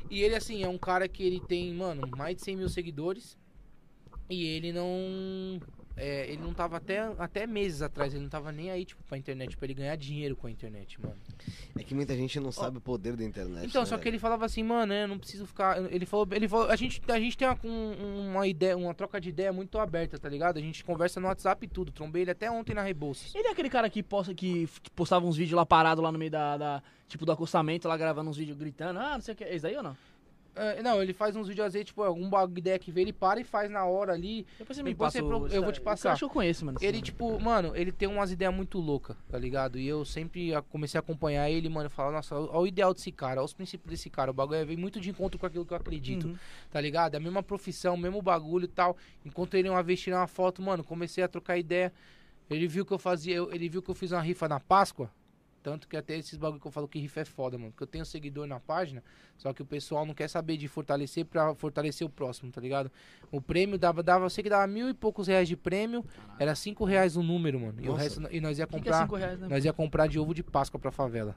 E 0.10 0.22
ele, 0.22 0.36
assim, 0.36 0.64
é 0.64 0.70
um 0.70 0.78
cara 0.78 1.08
que 1.08 1.24
ele 1.24 1.40
tem, 1.40 1.74
mano, 1.74 2.08
mais 2.16 2.36
de 2.36 2.44
100 2.44 2.56
mil 2.56 2.70
seguidores. 2.70 3.38
E 4.30 4.46
ele 4.46 4.72
não. 4.72 5.60
É, 5.98 6.30
ele 6.32 6.42
não 6.42 6.54
tava 6.54 6.78
até, 6.78 7.00
até 7.18 7.48
meses 7.48 7.82
atrás, 7.82 8.14
ele 8.14 8.22
não 8.24 8.30
tava 8.30 8.52
nem 8.52 8.70
aí, 8.72 8.86
tipo, 8.86 9.04
pra 9.04 9.18
internet, 9.18 9.58
pra 9.58 9.66
ele 9.66 9.74
ganhar 9.74 9.96
dinheiro 9.96 10.36
com 10.36 10.46
a 10.48 10.52
internet, 10.52 11.02
mano. 11.02 11.16
É 11.78 11.84
que 11.84 11.96
muita 11.96 12.16
gente 12.16 12.40
não 12.40 12.52
sabe 12.52 12.78
o 12.78 12.82
poder 12.82 13.16
da 13.16 13.24
internet. 13.24 13.66
Então, 13.68 13.82
né, 13.82 13.86
só 13.88 13.98
que 13.98 14.04
velho? 14.06 14.14
ele 14.14 14.20
falava 14.20 14.46
assim, 14.46 14.62
mano, 14.64 14.94
eu 14.94 15.08
não 15.08 15.18
preciso 15.18 15.46
ficar. 15.48 15.82
Ele 15.92 16.06
falou, 16.06 16.28
ele 16.32 16.48
falou, 16.48 16.70
a 16.70 16.76
gente, 16.76 17.02
a 17.12 17.20
gente 17.20 17.36
tem 17.38 17.48
uma, 17.48 17.58
um- 17.64 18.30
uma 18.32 18.48
ideia, 18.48 18.78
uma 18.78 18.94
troca 18.94 19.20
de 19.20 19.30
ideia 19.30 19.52
muito 19.52 19.78
aberta, 19.80 20.18
tá 20.20 20.30
ligado? 20.30 20.58
A 20.58 20.62
gente 20.62 20.84
conversa 20.84 21.20
no 21.20 21.28
WhatsApp 21.28 21.66
e 21.66 21.70
tudo. 21.70 21.92
Trombei 21.92 22.22
ele 22.22 22.32
até 22.32 22.50
ontem 22.50 22.74
na 22.76 22.84
Rebouças. 22.84 23.34
Ele 23.36 23.48
é 23.48 23.52
aquele 23.52 23.70
cara 23.70 23.90
que, 23.90 24.04
posta, 24.04 24.34
que, 24.34 24.68
que 24.84 24.92
postava 24.92 25.26
uns 25.26 25.36
vídeos 25.36 25.58
lá 25.58 25.66
parado 25.66 26.02
lá 26.02 26.12
no 26.12 26.20
meio 26.20 26.32
da, 26.32 26.58
da- 26.58 26.84
Tipo, 27.08 27.26
do 27.26 27.32
acostamento, 27.32 27.88
lá 27.88 27.96
gravando 27.96 28.30
uns 28.30 28.36
vídeos 28.36 28.58
gritando. 28.58 29.00
Ah, 29.00 29.14
não 29.14 29.22
sei 29.22 29.34
o 29.34 29.38
que. 29.38 29.44
É 29.46 29.56
isso 29.56 29.66
aí 29.66 29.78
ou 29.78 29.82
não? 29.84 29.96
É, 30.58 30.82
não, 30.84 31.02
ele 31.02 31.14
faz 31.14 31.36
uns 31.36 31.48
vídeos 31.48 31.68
às 31.68 31.74
vezes, 31.74 31.88
tipo, 31.88 32.02
algum 32.04 32.30
bagulho 32.30 32.58
ideia 32.58 32.80
que 32.80 32.92
vê, 32.92 33.02
ele 33.02 33.14
para 33.14 33.40
e 33.40 33.44
faz 33.44 33.70
na 33.70 33.86
hora 33.86 34.14
ali. 34.14 34.46
Depois 34.58 34.76
você 34.76 34.84
me 34.84 34.96
passa 34.96 35.20
pro- 35.24 35.48
eu 35.48 35.62
vou 35.64 35.72
te 35.72 35.80
Eu 35.80 35.84
passar. 35.84 36.12
acho 36.12 36.20
que 36.20 36.26
eu 36.26 36.30
conheço, 36.30 36.66
mano. 36.66 36.78
Ele, 36.82 37.02
tipo, 37.02 37.40
mano, 37.40 37.76
ele 37.76 37.92
tem 37.92 38.08
umas 38.08 38.32
ideias 38.32 38.54
muito 38.54 38.80
loucas, 38.80 39.16
tá 39.30 39.38
ligado? 39.38 39.78
E 39.78 39.88
eu 39.88 40.04
sempre 40.04 40.52
comecei 40.70 40.98
a 40.98 41.02
acompanhar 41.02 41.50
ele, 41.50 41.70
mano, 41.70 41.90
falar, 41.90 42.12
nossa, 42.12 42.36
olha 42.36 42.58
o 42.60 42.68
ideal 42.68 42.94
desse 42.94 43.12
cara, 43.12 43.40
olha 43.42 43.46
os 43.46 43.54
princípios 43.54 43.90
desse 43.92 44.10
cara. 44.10 44.32
O 44.32 44.34
bagulho 44.34 44.66
vem 44.66 44.78
muito 44.78 45.00
de 45.00 45.10
encontro 45.10 45.40
com 45.40 45.46
aquilo 45.46 45.66
que 45.66 45.74
eu 45.74 45.78
acredito, 45.78 46.28
Uhum. 46.28 46.36
tá 46.72 46.82
ligado? 46.82 47.14
É 47.14 47.18
a 47.18 47.22
mesma 47.22 47.44
profissão, 47.44 47.94
o 47.96 47.98
mesmo 47.98 48.22
bagulho 48.22 48.66
e 48.66 48.68
tal. 48.70 48.98
Encontrei 49.26 49.62
ele 49.62 49.70
uma 49.70 49.84
vez 49.84 50.00
tirando 50.02 50.22
uma 50.22 50.28
foto, 50.28 50.62
mano, 50.62 50.84
comecei 50.84 51.24
a 51.24 51.28
trocar 51.28 51.58
ideia. 51.58 51.94
Ele 52.50 52.68
viu 52.68 52.86
que 52.86 52.94
eu 52.94 52.98
fazia, 53.00 53.36
eu- 53.36 53.52
ele 53.54 53.68
viu 53.70 53.82
que 53.82 53.90
eu 53.92 53.96
fiz 53.96 54.12
uma 54.12 54.22
rifa 54.22 54.48
na 54.48 54.60
Páscoa. 54.60 55.10
Tanto 55.68 55.86
que 55.86 55.98
até 55.98 56.18
esses 56.18 56.38
bagulho 56.38 56.62
que 56.62 56.68
eu 56.68 56.72
falo 56.72 56.88
que 56.88 56.98
rifa 56.98 57.20
é 57.20 57.26
foda, 57.26 57.58
mano. 57.58 57.72
Porque 57.72 57.84
eu 57.84 57.88
tenho 57.88 58.06
seguidor 58.06 58.48
na 58.48 58.58
página, 58.58 59.04
só 59.38 59.52
que 59.52 59.62
o 59.62 59.66
pessoal 59.66 60.06
não 60.06 60.14
quer 60.14 60.30
saber 60.30 60.56
de 60.56 60.66
fortalecer 60.66 61.26
pra 61.26 61.54
fortalecer 61.56 62.08
o 62.08 62.10
próximo, 62.10 62.50
tá 62.54 62.62
ligado? 62.62 62.90
O 63.30 63.42
prêmio 63.42 63.78
dava, 63.78 64.02
dava, 64.02 64.24
eu 64.24 64.30
sei 64.30 64.46
que 64.46 64.50
dava 64.50 64.66
mil 64.66 64.88
e 64.88 64.94
poucos 64.94 65.28
reais 65.28 65.46
de 65.46 65.58
prêmio, 65.58 66.06
era 66.40 66.56
cinco 66.56 66.86
reais 66.86 67.18
o 67.18 67.22
número, 67.22 67.60
mano. 67.60 67.82
E 67.82 67.90
o 67.90 67.92
Nossa. 67.92 68.04
resto, 68.04 68.22
e 68.32 68.40
nós 68.40 68.58
ia 68.58 68.64
O 68.64 68.68
que 68.70 68.76
que 68.76 68.88
é 68.88 68.92
comprar, 68.94 69.02
5 69.02 69.16
reais, 69.18 69.40
né? 69.42 69.48
nós 69.50 69.66
ia 69.66 69.74
comprar 69.74 70.08
de 70.08 70.18
ovo 70.18 70.34
de 70.34 70.42
Páscoa 70.42 70.80
pra 70.80 70.90
favela. 70.90 71.36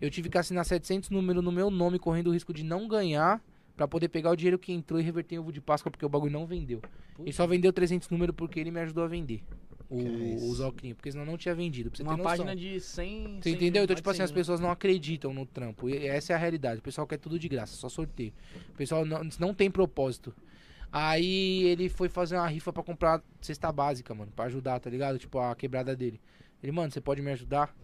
Eu 0.00 0.10
tive 0.10 0.30
que 0.30 0.38
assinar 0.38 0.64
700 0.64 1.10
números 1.10 1.44
no 1.44 1.52
meu 1.52 1.70
nome, 1.70 1.98
correndo 1.98 2.28
o 2.28 2.32
risco 2.32 2.54
de 2.54 2.64
não 2.64 2.88
ganhar, 2.88 3.44
pra 3.76 3.86
poder 3.86 4.08
pegar 4.08 4.30
o 4.30 4.36
dinheiro 4.36 4.58
que 4.58 4.72
entrou 4.72 4.98
e 4.98 5.02
reverter 5.02 5.34
em 5.34 5.38
ovo 5.38 5.52
de 5.52 5.60
Páscoa, 5.60 5.90
porque 5.90 6.06
o 6.06 6.08
bagulho 6.08 6.32
não 6.32 6.46
vendeu. 6.46 6.80
E 7.26 7.30
só 7.30 7.46
vendeu 7.46 7.74
300 7.74 8.08
números 8.08 8.34
porque 8.34 8.58
ele 8.58 8.70
me 8.70 8.80
ajudou 8.80 9.04
a 9.04 9.06
vender. 9.06 9.44
O, 9.88 10.00
é 10.00 10.02
isso? 10.02 10.50
o 10.50 10.54
Zocrinho, 10.54 10.94
porque 10.96 11.12
senão 11.12 11.24
não 11.24 11.36
tinha 11.36 11.54
vendido. 11.54 11.90
Pra 11.90 11.96
você 11.96 12.02
Uma 12.02 12.18
página 12.18 12.56
de 12.56 12.80
100. 12.80 13.36
Você 13.36 13.42
100 13.50 13.52
entendeu? 13.54 13.84
Então, 13.84 13.94
tipo 13.94 14.10
assim, 14.10 14.22
as 14.22 14.30
100, 14.30 14.34
né? 14.34 14.40
pessoas 14.40 14.60
não 14.60 14.70
acreditam 14.70 15.32
no 15.32 15.46
trampo. 15.46 15.88
E 15.88 16.06
essa 16.06 16.32
é 16.32 16.36
a 16.36 16.38
realidade. 16.38 16.80
O 16.80 16.82
pessoal 16.82 17.06
quer 17.06 17.18
tudo 17.18 17.38
de 17.38 17.48
graça, 17.48 17.76
só 17.76 17.88
sorteio. 17.88 18.32
O 18.70 18.76
pessoal 18.76 19.04
não, 19.04 19.28
não 19.38 19.54
tem 19.54 19.70
propósito. 19.70 20.34
Aí 20.90 21.64
ele 21.64 21.88
foi 21.88 22.08
fazer 22.08 22.36
uma 22.36 22.48
rifa 22.48 22.72
pra 22.72 22.82
comprar 22.82 23.22
cesta 23.40 23.70
básica, 23.70 24.14
mano, 24.14 24.32
pra 24.34 24.46
ajudar, 24.46 24.80
tá 24.80 24.88
ligado? 24.88 25.18
Tipo, 25.18 25.38
a 25.38 25.54
quebrada 25.54 25.94
dele. 25.94 26.20
Ele, 26.62 26.72
mano, 26.72 26.90
você 26.90 27.00
pode 27.00 27.20
me 27.22 27.30
ajudar? 27.32 27.74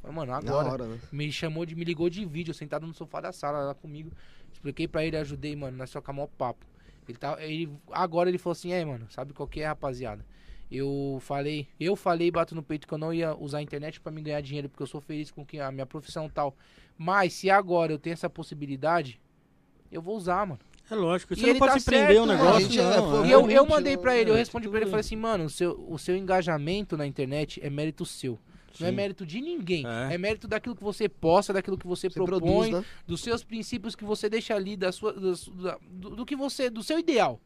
Falei, 0.00 0.16
mano, 0.16 0.32
Na 0.32 0.38
agora. 0.38 0.68
hora, 0.68 0.86
né? 0.86 0.98
Me 1.12 1.30
chamou 1.30 1.66
de, 1.66 1.74
me 1.74 1.84
ligou 1.84 2.08
de 2.08 2.24
vídeo, 2.24 2.54
sentado 2.54 2.86
no 2.86 2.94
sofá 2.94 3.20
da 3.20 3.32
sala 3.32 3.60
lá 3.64 3.74
comigo. 3.74 4.10
Expliquei 4.52 4.88
pra 4.88 5.04
ele, 5.04 5.16
ajudei, 5.16 5.54
mano, 5.54 5.76
nós 5.76 5.90
trocamos 5.90 6.18
maior 6.18 6.28
papo. 6.28 6.64
Ele 7.08 7.18
tá, 7.18 7.36
ele, 7.40 7.70
agora 7.90 8.28
ele 8.28 8.38
falou 8.38 8.52
assim, 8.52 8.72
é, 8.72 8.84
mano, 8.84 9.06
sabe 9.10 9.32
qual 9.32 9.48
que 9.48 9.60
é, 9.60 9.66
rapaziada? 9.66 10.24
Eu 10.70 11.18
falei, 11.22 11.66
eu 11.80 11.96
falei, 11.96 12.30
bato 12.30 12.54
no 12.54 12.62
peito 12.62 12.86
que 12.86 12.92
eu 12.92 12.98
não 12.98 13.12
ia 13.12 13.34
usar 13.36 13.58
a 13.58 13.62
internet 13.62 14.00
pra 14.00 14.12
me 14.12 14.20
ganhar 14.20 14.40
dinheiro, 14.42 14.68
porque 14.68 14.82
eu 14.82 14.86
sou 14.86 15.00
feliz 15.00 15.30
com 15.30 15.44
que 15.44 15.58
a 15.58 15.72
minha 15.72 15.86
profissão 15.86 16.26
e 16.26 16.30
tal. 16.30 16.54
Mas 16.96 17.32
se 17.32 17.48
agora 17.48 17.92
eu 17.92 17.98
tenho 17.98 18.12
essa 18.12 18.28
possibilidade, 18.28 19.18
eu 19.90 20.02
vou 20.02 20.16
usar, 20.16 20.46
mano. 20.46 20.60
É 20.90 20.94
lógico, 20.94 21.32
E 21.34 21.36
você 21.36 21.42
não 21.42 21.48
ele 21.50 21.58
pode 21.58 21.72
tá 21.74 21.78
se 21.80 21.84
prender 21.86 22.06
certo, 22.08 22.22
um 22.22 22.26
negócio, 22.26 22.60
Gente, 22.62 22.80
é, 22.80 22.96
não. 22.96 23.24
é. 23.24 23.28
E 23.28 23.30
eu, 23.30 23.50
eu 23.50 23.66
mandei 23.66 23.96
pra 23.96 24.16
ele, 24.16 24.30
eu 24.30 24.34
respondi 24.34 24.68
pra 24.68 24.78
ele, 24.80 24.86
falei 24.86 25.00
assim, 25.00 25.16
mano, 25.16 25.44
o 25.44 25.50
seu, 25.50 25.72
o 25.88 25.98
seu 25.98 26.16
engajamento 26.16 26.96
na 26.96 27.06
internet 27.06 27.60
é 27.62 27.68
mérito 27.70 28.04
seu. 28.06 28.38
Não 28.80 28.86
é 28.86 28.90
Sim. 28.90 28.96
mérito 28.96 29.26
de 29.26 29.40
ninguém. 29.40 29.84
É. 29.86 30.14
É. 30.14 30.18
mérito 30.18 30.46
daquilo 30.46 30.74
que 30.76 30.84
você 30.84 31.08
posta, 31.08 31.52
daquilo 31.52 31.76
que 31.76 31.86
você, 31.86 32.08
Você 32.08 32.14
propõe, 32.14 32.38
produz, 32.40 32.70
né? 32.70 32.84
dos 33.06 33.20
seus 33.22 33.42
princípios 33.42 33.96
que 33.96 34.04
você 34.04 34.28
deixa 34.30 34.54
ali, 34.54 34.76
da 34.76 34.92
sua, 34.92 35.12
da 35.12 35.34
su- 35.34 35.50
da- 35.52 35.78
do, 35.90 36.10
do 36.16 36.24
que 36.26 36.36
você, 36.36 36.70
do 36.70 36.82
seu 36.82 36.98
ideal. 36.98 37.40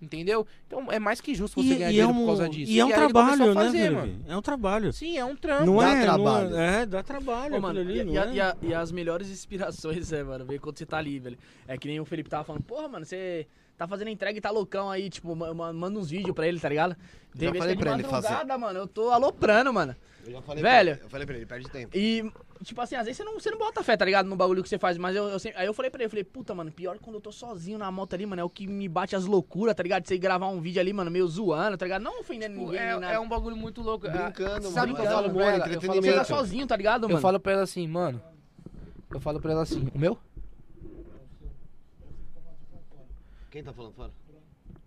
Entendeu? 0.00 0.46
Então 0.66 0.92
é 0.92 0.98
mais 1.00 1.20
que 1.20 1.34
justo 1.34 1.60
você 1.60 1.68
E, 1.70 1.74
ganhar 1.74 1.80
e 1.80 1.84
é 1.84 1.88
dinheiro 1.90 2.10
um, 2.10 2.14
por 2.20 2.26
causa 2.26 2.48
disso. 2.48 2.70
e 2.70 2.78
é 2.78 2.84
um 2.84 2.88
começou 2.90 3.08
trabalho, 3.10 3.50
a 3.50 3.54
fazer, 3.54 3.78
né, 3.78 3.90
mano. 3.90 4.24
É 4.28 4.36
um 4.36 4.42
trabalho. 4.42 4.92
Sim, 4.92 5.18
é 5.18 5.24
um 5.24 5.34
trampo. 5.34 5.66
Não 5.66 5.78
Dá 5.78 5.90
é, 5.90 6.02
trabalho. 6.02 6.50
Não, 6.50 6.60
é, 6.60 6.86
dá 6.86 7.02
trabalho. 7.02 7.56
Ô, 7.56 7.60
mano, 7.60 7.80
ali, 7.80 8.00
e, 8.02 8.12
e 8.12 8.18
a- 8.18 8.24
é? 8.26 8.32
e 8.34 8.40
a- 8.40 8.56
e 8.62 8.74
as 8.74 8.92
melhores 8.92 9.28
inspirações, 9.28 10.12
é, 10.14 10.22
mano, 10.22 10.44
ver 10.44 10.60
quando 10.60 10.78
você 10.78 10.86
tá 10.86 10.98
ali, 10.98 11.18
velho. 11.18 11.36
É 11.66 11.76
que 11.76 11.88
nem 11.88 11.98
o 11.98 12.04
Felipe 12.04 12.30
tava 12.30 12.44
falando, 12.44 12.62
porra, 12.62 12.86
mano, 12.86 13.04
você 13.04 13.46
tá 13.76 13.88
fazendo 13.88 14.08
entrega 14.08 14.38
e 14.38 14.40
tá 14.40 14.50
loucão 14.50 14.88
aí, 14.88 15.10
tipo, 15.10 15.34
ma- 15.34 15.52
ma- 15.52 15.72
manda 15.72 15.98
uns 15.98 16.10
vídeos 16.10 16.34
pra 16.34 16.46
ele, 16.46 16.60
tá 16.60 16.68
ligado? 16.68 16.94
Tem 17.36 17.46
Já 17.46 17.50
vezes 17.52 17.58
falei 17.58 17.74
que 17.76 17.82
é 17.82 17.84
pra 17.84 17.94
ele 17.94 18.04
fazer. 18.04 18.56
mano, 18.58 18.78
eu 18.78 18.86
tô 18.86 19.10
aloprando, 19.10 19.72
mano. 19.72 19.96
Eu 20.24 20.32
já 20.32 20.42
falei 20.42 20.62
Velho. 20.62 20.90
pra 20.90 20.94
ele, 20.96 21.04
eu 21.06 21.10
falei 21.10 21.26
pra 21.26 21.36
ele, 21.36 21.46
perde 21.46 21.70
tempo. 21.70 21.96
E, 21.96 22.30
tipo 22.64 22.80
assim, 22.80 22.96
às 22.96 23.04
vezes 23.06 23.16
você 23.16 23.24
não, 23.24 23.34
você 23.38 23.50
não 23.50 23.58
bota 23.58 23.82
fé, 23.82 23.96
tá 23.96 24.04
ligado? 24.04 24.26
No 24.26 24.36
bagulho 24.36 24.62
que 24.62 24.68
você 24.68 24.78
faz, 24.78 24.96
mas 24.98 25.14
eu, 25.16 25.24
eu 25.28 25.38
sempre- 25.38 25.58
aí 25.60 25.66
eu 25.66 25.74
falei 25.74 25.90
pra 25.90 25.98
ele, 26.00 26.06
eu 26.06 26.10
falei, 26.10 26.24
puta, 26.24 26.54
mano, 26.54 26.70
pior 26.72 26.98
quando 26.98 27.16
eu 27.16 27.20
tô 27.20 27.30
sozinho 27.32 27.78
na 27.78 27.90
moto 27.90 28.14
ali, 28.14 28.26
mano, 28.26 28.40
é 28.40 28.44
o 28.44 28.50
que 28.50 28.66
me 28.66 28.88
bate 28.88 29.14
as 29.16 29.24
loucuras, 29.24 29.74
tá 29.74 29.82
ligado? 29.82 30.02
De 30.02 30.08
você 30.08 30.18
gravar 30.18 30.48
um 30.48 30.60
vídeo 30.60 30.80
ali, 30.80 30.92
mano, 30.92 31.10
meio 31.10 31.26
zoando, 31.28 31.76
tá 31.76 31.86
ligado? 31.86 32.02
Não 32.02 32.20
ofendendo 32.20 32.54
Tipo, 32.54 32.66
ninguém, 32.66 32.80
é, 32.80 32.98
nada. 32.98 33.12
é 33.12 33.18
um 33.18 33.28
bagulho 33.28 33.56
muito 33.56 33.80
louco. 33.82 34.06
Ah, 34.06 34.10
Brincando, 34.10 34.68
Sabe 34.68 34.92
o 34.92 34.94
mano, 34.94 34.96
que 34.96 35.00
eu 35.02 35.14
falo 35.16 35.28
humor, 35.28 35.34
pra 35.42 35.44
ela? 35.44 35.54
Eu 35.56 35.60
falo 35.60 35.70
Você 35.70 35.86
entretenimento. 35.86 36.16
tá 36.18 36.24
sozinho, 36.24 36.66
tá 36.66 36.76
ligado, 36.76 37.02
mano? 37.02 37.14
Eu 37.16 37.20
falo 37.20 37.40
pra 37.40 37.52
ela 37.52 37.62
assim, 37.62 37.86
mano. 37.86 38.22
Eu 39.10 39.20
falo 39.20 39.40
pra 39.40 39.52
ela 39.52 39.62
assim, 39.62 39.88
o 39.94 39.98
meu? 39.98 40.18
Quem 43.50 43.62
tá 43.64 43.72
falando 43.72 43.92
fora? 43.94 44.10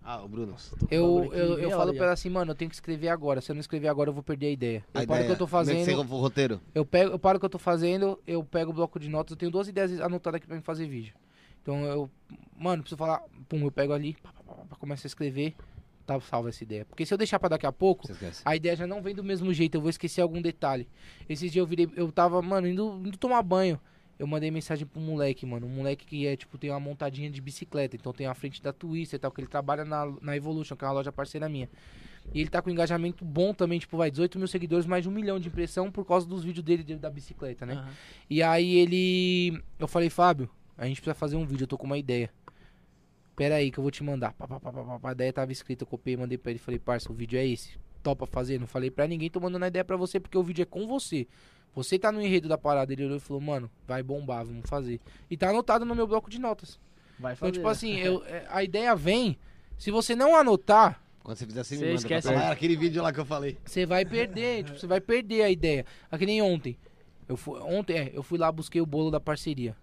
Ah, 0.04 0.22
o 0.24 0.28
Bruno. 0.28 0.56
Eu, 0.90 1.32
eu, 1.32 1.60
eu 1.60 1.70
falo 1.72 1.94
pra 1.94 2.06
ela 2.06 2.14
assim, 2.14 2.30
mano, 2.30 2.52
eu 2.52 2.56
tenho 2.56 2.70
que 2.70 2.76
escrever 2.76 3.10
agora. 3.10 3.40
Se 3.40 3.52
eu 3.52 3.54
não 3.54 3.60
escrever 3.60 3.88
agora, 3.88 4.10
eu 4.10 4.14
vou 4.14 4.24
perder 4.24 4.48
a 4.48 4.52
ideia. 4.52 4.86
Eu 4.94 5.02
A 5.02 5.06
paro 5.06 5.24
o 5.24 5.26
que 5.28 5.32
eu 5.32 5.38
tô 5.38 5.46
é 5.46 5.48
fazendo. 5.48 5.86
você 5.86 5.94
o 5.94 6.02
roteiro? 6.02 6.60
Eu, 6.74 6.84
pego, 6.84 7.12
eu 7.12 7.20
paro 7.20 7.38
o 7.38 7.40
que 7.40 7.46
eu 7.46 7.50
tô 7.50 7.60
fazendo, 7.60 8.20
eu 8.26 8.44
pego 8.44 8.72
o 8.72 8.74
bloco 8.74 9.00
de 9.00 9.08
notas, 9.08 9.32
eu 9.32 9.38
tenho 9.38 9.52
duas 9.52 9.68
ideias 9.68 10.02
anotadas 10.02 10.38
aqui 10.38 10.48
pra 10.48 10.56
mim 10.56 10.62
fazer 10.62 10.88
vídeo. 10.88 11.14
Então 11.62 11.86
eu, 11.86 12.10
mano, 12.58 12.82
preciso 12.82 12.98
falar, 12.98 13.22
pum, 13.48 13.64
eu 13.64 13.72
pego 13.72 13.94
ali, 13.94 14.18
pá, 14.24 14.34
pá, 14.34 14.42
pá, 14.44 14.64
pá, 14.70 14.76
começo 14.78 15.06
a 15.06 15.08
escrever, 15.08 15.54
tá 16.08 16.20
salva 16.20 16.50
essa 16.50 16.64
ideia. 16.64 16.84
Porque 16.84 17.06
se 17.06 17.14
eu 17.14 17.18
deixar 17.18 17.38
pra 17.38 17.50
daqui 17.50 17.68
a 17.68 17.72
pouco, 17.72 18.08
a 18.44 18.56
ideia 18.56 18.76
já 18.76 18.88
não 18.88 19.04
vem 19.04 19.14
do 19.14 19.24
mesmo 19.24 19.54
jeito, 19.54 19.76
eu 19.76 19.82
vou 19.82 19.90
esquecer 19.92 20.22
algum 20.22 20.42
detalhe. 20.42 20.88
Esses 21.30 21.52
dias 21.52 21.62
eu 21.62 21.68
virei, 21.68 21.88
eu 21.96 22.12
tava, 22.12 22.42
mano, 22.42 22.68
indo, 22.68 23.00
indo 23.06 23.18
tomar 23.18 23.44
banho. 23.44 23.80
Eu 24.22 24.28
mandei 24.28 24.52
mensagem 24.52 24.86
pro 24.86 25.02
moleque, 25.02 25.48
mano. 25.48 25.66
Um 25.66 25.70
moleque 25.72 26.06
que 26.06 26.28
é, 26.28 26.36
tipo, 26.36 26.56
tem 26.56 26.70
uma 26.70 26.80
montadinha 26.80 27.28
de 27.28 27.42
bicicleta. 27.42 27.96
Então 27.96 28.14
tem 28.14 28.28
a 28.28 28.36
frente 28.36 28.62
da 28.62 28.72
Twister 28.72 29.18
e 29.18 29.20
tal, 29.20 29.32
que 29.32 29.42
ele 29.42 29.48
trabalha 29.48 29.84
na, 29.84 30.14
na 30.22 30.38
Evolution, 30.38 30.76
que 30.76 30.86
é 30.86 30.88
uma 30.88 30.94
loja 30.94 31.12
parceira 31.12 31.50
minha. 31.50 31.68
E 32.32 32.40
ele 32.40 32.48
tá 32.48 32.62
com 32.62 32.70
engajamento 32.70 33.26
bom 33.26 33.52
também, 33.52 33.80
tipo, 33.80 33.98
vai, 33.98 34.12
18 34.12 34.38
mil 34.38 34.48
seguidores, 34.48 34.86
mais 34.86 35.02
de 35.02 35.10
um 35.10 35.12
milhão 35.12 35.40
de 35.40 35.48
impressão 35.48 35.92
por 35.92 36.06
causa 36.06 36.28
dos 36.28 36.44
vídeos 36.44 36.64
dele, 36.64 36.84
dele 36.84 37.00
da 37.00 37.10
bicicleta, 37.10 37.66
né? 37.66 37.74
Aham. 37.74 37.90
E 38.30 38.44
aí 38.44 38.76
ele. 38.76 39.60
Eu 39.80 39.88
falei, 39.88 40.12
Fábio, 40.12 40.48
a 40.78 40.86
gente 40.86 41.02
precisa 41.02 41.16
fazer 41.16 41.36
um 41.36 41.44
vídeo, 41.44 41.64
eu 41.64 41.68
tô 41.68 41.76
com 41.76 41.88
uma 41.88 41.98
ideia. 41.98 42.30
Pera 43.36 43.56
aí 43.56 43.72
que 43.72 43.80
eu 43.80 43.82
vou 43.82 43.90
te 43.90 44.04
mandar. 44.04 44.34
Pá, 44.34 44.48
pá, 44.48 44.60
pá, 44.60 44.72
pá, 44.72 45.00
pá. 45.00 45.10
A 45.10 45.14
ideia 45.14 45.34
tava 45.34 45.52
escrita, 45.52 45.82
eu 45.82 45.88
copiei, 45.88 46.16
mandei 46.16 46.38
pra 46.38 46.52
ele. 46.52 46.60
Falei, 46.60 46.80
parça, 46.80 47.12
o 47.12 47.16
vídeo 47.16 47.40
é 47.40 47.48
esse. 47.48 47.72
Topa 48.04 48.28
fazer. 48.28 48.60
Não 48.60 48.68
falei 48.68 48.92
pra 48.92 49.08
ninguém, 49.08 49.32
tô 49.32 49.40
mandando 49.40 49.66
a 49.66 49.68
ideia 49.68 49.84
pra 49.84 49.98
você, 49.98 50.20
porque 50.20 50.38
o 50.38 50.44
vídeo 50.44 50.62
é 50.62 50.66
com 50.66 50.86
você. 50.86 51.28
Você 51.74 51.98
tá 51.98 52.12
no 52.12 52.22
enredo 52.22 52.48
da 52.50 52.58
parada. 52.58 52.92
Ele 52.92 53.06
olhou 53.06 53.18
e 53.18 53.20
falou, 53.22 53.42
mano, 53.42 53.70
vai 53.88 54.04
bombar, 54.04 54.46
vamos 54.46 54.70
fazer. 54.70 55.00
E 55.30 55.38
tá 55.38 55.50
anotado 55.50 55.86
no 55.86 55.96
meu 55.96 56.06
bloco 56.06 56.30
de 56.30 56.40
notas. 56.40 56.80
Vai 57.20 57.34
Então, 57.34 57.40
fazer. 57.48 57.52
tipo 57.54 57.68
assim, 57.68 57.98
eu, 58.00 58.24
é, 58.26 58.46
a 58.50 58.64
ideia 58.64 58.96
vem. 58.96 59.38
Se 59.78 59.90
você 59.92 60.16
não 60.16 60.36
anotar, 60.36 61.02
Quando 61.24 61.38
você 61.38 61.46
fizer 61.46 61.62
assim, 61.62 61.76
Você 61.76 61.82
me 61.82 61.88
manda. 61.90 62.00
esquece. 62.02 62.28
pra 62.28 62.36
falar, 62.38 62.50
"Ah, 62.50 62.52
aquele 62.52 62.76
vídeo 62.76 63.02
lá 63.04 63.14
que 63.14 63.20
eu 63.20 63.26
falei. 63.26 63.56
você 63.64 63.86
vai 63.86 64.04
perder, 64.04 64.64
tipo, 64.64 64.80
você 64.80 64.88
vai 64.88 65.00
perder 65.00 65.44
a 65.44 65.50
ideia. 65.52 65.86
Aqui 66.12 66.26
nem 66.26 66.42
ontem. 66.42 66.78
Eu 67.28 67.38
fui, 67.38 67.60
ontem, 67.62 67.96
é, 67.98 68.12
eu 68.14 68.24
fui 68.24 68.40
lá, 68.40 68.52
busquei 68.52 68.82
o 68.82 68.86
bolo 68.88 69.12
da 69.12 69.20
parceria. 69.20 69.76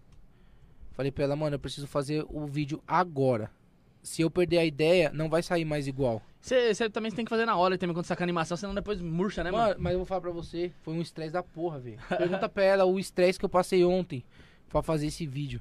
Falei 0.93 1.13
pra 1.13 1.23
ela, 1.25 1.37
mano, 1.37 1.55
eu 1.55 1.61
preciso 1.61 1.87
fazer 1.87 2.25
o 2.29 2.45
vídeo 2.45 2.83
agora. 2.87 3.51
Se 4.03 4.21
eu 4.21 4.29
perder 4.31 4.59
a 4.59 4.65
ideia, 4.65 5.11
não 5.15 5.29
vai 5.31 5.43
sair 5.43 5.65
mais 5.65 5.87
igual. 5.87 6.21
Você 6.41 6.89
também 6.89 7.11
tem 7.11 7.25
que 7.25 7.29
fazer 7.29 7.45
na 7.45 7.57
hora 7.57 7.77
também 7.77 7.95
quando 7.95 8.07
saca 8.07 8.23
a 8.23 8.27
animação, 8.27 8.57
senão 8.57 8.75
depois 8.75 9.01
murcha, 9.01 9.43
né, 9.45 9.51
mano? 9.51 9.69
Mano, 9.69 9.81
mas 9.81 9.93
eu 9.93 9.99
vou 9.99 10.07
falar 10.07 10.21
pra 10.21 10.31
você, 10.31 10.73
foi 10.83 10.95
um 10.95 11.01
estresse 11.03 11.33
da 11.33 11.43
porra, 11.43 11.79
velho. 11.79 11.99
Pergunta 12.17 12.49
pra 12.49 12.63
ela 12.63 12.85
o 12.85 12.99
estresse 12.99 13.39
que 13.39 13.45
eu 13.45 13.49
passei 13.49 13.85
ontem 13.85 14.25
pra 14.69 14.83
fazer 14.83 15.07
esse 15.07 15.27
vídeo. 15.27 15.61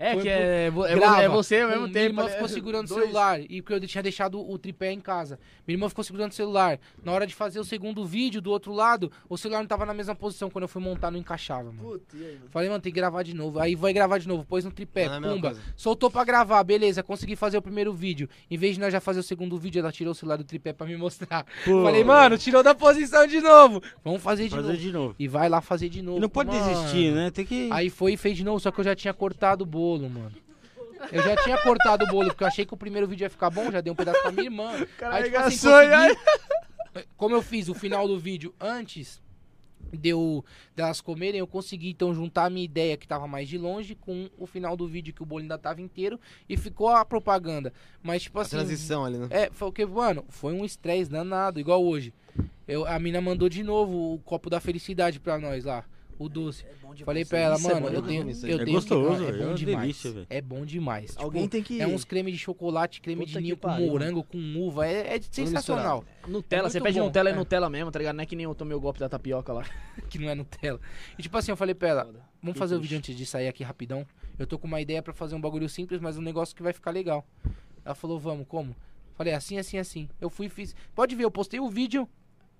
É 0.00 0.14
foi 0.14 0.22
que 0.22 0.28
por- 0.72 0.86
é, 0.88 0.92
é, 0.92 0.96
Grava. 0.96 1.22
é 1.22 1.28
você 1.28 1.60
ao 1.60 1.68
mesmo 1.68 1.82
Minha 1.82 1.92
tempo. 1.92 2.06
irmã 2.06 2.24
né? 2.24 2.30
ficou 2.30 2.48
segurando 2.48 2.86
o 2.86 2.88
celular 2.88 3.40
e 3.40 3.60
porque 3.60 3.74
eu 3.74 3.86
tinha 3.86 4.02
deixado 4.02 4.40
o 4.40 4.58
tripé 4.58 4.90
em 4.92 5.00
casa. 5.00 5.38
Minha 5.66 5.76
irmã 5.76 5.88
ficou 5.88 6.02
segurando 6.02 6.32
o 6.32 6.34
celular. 6.34 6.78
Na 7.04 7.12
hora 7.12 7.26
de 7.26 7.34
fazer 7.34 7.60
o 7.60 7.64
segundo 7.64 8.04
vídeo 8.04 8.40
do 8.40 8.50
outro 8.50 8.72
lado, 8.72 9.12
o 9.28 9.36
celular 9.36 9.60
não 9.60 9.66
tava 9.66 9.84
na 9.84 9.92
mesma 9.92 10.14
posição. 10.14 10.48
Quando 10.48 10.62
eu 10.62 10.68
fui 10.68 10.80
montar, 10.82 11.10
não 11.10 11.18
encaixava, 11.18 11.64
mano. 11.70 11.78
Puta, 11.90 12.16
e 12.16 12.24
aí, 12.24 12.34
mano? 12.36 12.46
Falei, 12.50 12.68
mano, 12.70 12.80
tem 12.80 12.90
que 12.92 12.96
gravar 12.98 13.22
de 13.22 13.34
novo. 13.34 13.58
Aí 13.60 13.74
vai 13.74 13.92
gravar 13.92 14.16
de 14.18 14.26
novo, 14.26 14.44
pôs 14.44 14.64
no 14.64 14.72
tripé, 14.72 15.04
Não 15.06 15.12
é 15.14 15.16
a 15.16 15.20
mesma 15.20 15.34
pumba. 15.34 15.56
Soltou 15.76 16.10
pra 16.10 16.24
gravar, 16.24 16.64
beleza, 16.64 17.02
consegui 17.02 17.36
fazer 17.36 17.58
o 17.58 17.62
primeiro 17.62 17.92
vídeo. 17.92 18.28
Em 18.50 18.56
vez 18.56 18.74
de 18.76 18.80
nós 18.80 18.92
já 18.92 19.00
fazer 19.00 19.20
o 19.20 19.22
segundo 19.22 19.58
vídeo, 19.58 19.80
ela 19.80 19.92
tirou 19.92 20.12
o 20.12 20.14
celular 20.14 20.36
do 20.36 20.44
tripé 20.44 20.72
pra 20.72 20.86
me 20.86 20.96
mostrar. 20.96 21.44
Pô, 21.64 21.82
Falei, 21.84 22.02
mano, 22.04 22.38
tirou 22.38 22.62
da 22.62 22.74
posição 22.74 23.26
de 23.26 23.40
novo. 23.40 23.82
Vamos 24.02 24.22
fazer 24.22 24.44
de 24.44 24.50
fazer 24.50 24.62
novo. 24.68 24.78
de 24.78 24.92
novo. 24.92 25.14
E 25.18 25.28
vai 25.28 25.48
lá 25.48 25.60
fazer 25.60 25.88
de 25.88 26.00
novo. 26.00 26.18
E 26.18 26.20
não 26.20 26.28
pode 26.28 26.50
Mano. 26.50 26.64
desistir, 26.74 27.12
né? 27.12 27.30
Tem 27.30 27.44
que. 27.44 27.68
Aí 27.70 27.90
foi 27.90 28.14
e 28.14 28.16
fez 28.16 28.36
de 28.36 28.44
novo, 28.44 28.58
só 28.60 28.70
que 28.70 28.80
eu 28.80 28.84
já 28.84 28.94
tinha 28.94 29.12
cortado 29.12 29.64
o 29.64 29.66
bolo, 29.66 29.89
mano. 30.08 30.32
Eu 31.10 31.22
já 31.22 31.34
tinha 31.42 31.56
cortado 31.62 32.04
o 32.04 32.08
bolo, 32.08 32.28
porque 32.28 32.44
eu 32.44 32.48
achei 32.48 32.64
que 32.66 32.74
o 32.74 32.76
primeiro 32.76 33.06
vídeo 33.08 33.24
ia 33.24 33.30
ficar 33.30 33.48
bom, 33.50 33.70
já 33.72 33.80
dei 33.80 33.90
um 33.92 33.96
pedaço 33.96 34.20
pra 34.20 34.30
minha 34.30 34.44
irmã. 34.44 34.70
Aí, 35.10 35.24
tipo 35.24 35.36
assim, 35.38 35.68
consegui- 35.68 36.18
Como 37.16 37.34
eu 37.34 37.42
fiz 37.42 37.68
o 37.68 37.74
final 37.74 38.06
do 38.06 38.18
vídeo 38.18 38.54
antes 38.60 39.20
de 39.92 40.10
eu, 40.10 40.44
delas 40.76 41.00
comerem, 41.00 41.38
eu 41.40 41.46
consegui 41.46 41.90
então 41.90 42.12
juntar 42.14 42.44
a 42.44 42.50
minha 42.50 42.64
ideia 42.64 42.96
que 42.96 43.08
tava 43.08 43.26
mais 43.26 43.48
de 43.48 43.56
longe 43.58 43.94
com 43.94 44.28
o 44.38 44.46
final 44.46 44.76
do 44.76 44.86
vídeo 44.86 45.12
que 45.14 45.22
o 45.22 45.26
bolo 45.26 45.40
ainda 45.42 45.56
tava 45.58 45.80
inteiro 45.80 46.20
e 46.48 46.56
ficou 46.56 46.88
a 46.88 47.04
propaganda. 47.04 47.72
Mas, 48.02 48.22
tipo 48.24 48.38
A 48.38 48.42
assim. 48.42 48.50
transição 48.50 49.04
ali, 49.04 49.16
né? 49.18 49.26
É, 49.30 49.50
foi 49.52 49.68
o 49.68 49.72
que, 49.72 49.84
mano, 49.86 50.24
foi 50.28 50.52
um 50.52 50.64
estresse 50.64 51.10
danado, 51.10 51.58
igual 51.58 51.82
hoje. 51.84 52.12
Eu, 52.68 52.86
a 52.86 52.98
mina 52.98 53.20
mandou 53.20 53.48
de 53.48 53.62
novo 53.64 54.14
o 54.14 54.18
copo 54.20 54.50
da 54.50 54.60
felicidade 54.60 55.18
pra 55.18 55.38
nós 55.38 55.64
lá, 55.64 55.84
o 56.22 56.28
doce. 56.28 56.64
Falei 57.04 57.24
pra 57.24 57.38
ela, 57.38 57.56
Isso 57.56 57.70
é 57.70 57.74
mano, 57.74 57.86
bom 57.86 57.92
eu 57.92 58.02
demais. 58.02 58.08
tenho, 58.08 58.30
Isso 58.30 58.46
aí. 58.46 58.52
eu 58.52 58.60
É 58.60 58.64
tenho 58.64 58.76
gostoso, 58.76 59.24
que, 59.24 59.30
é 59.30 59.34
é 59.34 59.38
bom 59.38 59.44
uma 59.46 59.54
demais. 59.54 59.80
delícia, 59.80 60.12
velho. 60.12 60.26
é 60.28 60.40
bom 60.42 60.64
demais. 60.66 61.16
Alguém 61.16 61.42
Tipo, 61.42 61.52
tem 61.52 61.62
que. 61.62 61.80
é 61.80 61.86
uns 61.86 62.04
creme 62.04 62.30
de 62.30 62.36
chocolate, 62.38 63.00
creme 63.00 63.24
Puta 63.24 63.38
de 63.38 63.40
ninho 63.44 63.56
com 63.56 63.68
pariu. 63.68 63.86
morango, 63.86 64.22
com 64.22 64.38
uva, 64.58 64.86
é, 64.86 65.16
é 65.16 65.20
sensacional. 65.22 66.04
Nutella, 66.28 66.66
é 66.66 66.70
você 66.70 66.78
muito 66.78 66.84
pede 66.88 66.98
bom, 67.00 67.06
Nutella 67.06 67.30
é. 67.30 67.34
Nutella 67.34 67.70
mesmo, 67.70 67.90
tá 67.90 67.98
ligado? 67.98 68.16
Não 68.16 68.22
é 68.22 68.26
que 68.26 68.36
nem 68.36 68.44
eu 68.44 68.54
tomei 68.54 68.76
o 68.76 68.80
golpe 68.80 69.00
da 69.00 69.08
tapioca 69.08 69.52
lá. 69.52 69.64
que 70.10 70.18
não 70.18 70.28
é 70.28 70.34
Nutella. 70.34 70.78
E 71.18 71.22
tipo 71.22 71.36
assim, 71.38 71.50
eu 71.52 71.56
falei 71.56 71.74
pra 71.74 71.88
ela, 71.88 72.10
vamos 72.42 72.58
fazer 72.58 72.74
o 72.76 72.80
vídeo 72.80 72.98
antes 72.98 73.16
de 73.16 73.24
sair 73.24 73.48
aqui 73.48 73.64
rapidão. 73.64 74.06
Eu 74.38 74.46
tô 74.46 74.58
com 74.58 74.66
uma 74.66 74.80
ideia 74.80 75.02
pra 75.02 75.12
fazer 75.14 75.34
um 75.34 75.40
bagulho 75.40 75.68
simples, 75.68 76.00
mas 76.00 76.18
um 76.18 76.22
negócio 76.22 76.54
que 76.54 76.62
vai 76.62 76.72
ficar 76.72 76.90
legal. 76.90 77.26
Ela 77.84 77.94
falou, 77.94 78.18
vamos, 78.18 78.46
como? 78.46 78.76
Falei, 79.14 79.32
assim, 79.34 79.58
assim, 79.58 79.78
assim. 79.78 80.08
Eu 80.20 80.28
fui 80.30 80.46
e 80.46 80.48
fiz. 80.48 80.74
Pode 80.94 81.14
ver, 81.14 81.24
eu 81.24 81.30
postei 81.30 81.60
o 81.60 81.68
vídeo 81.68 82.08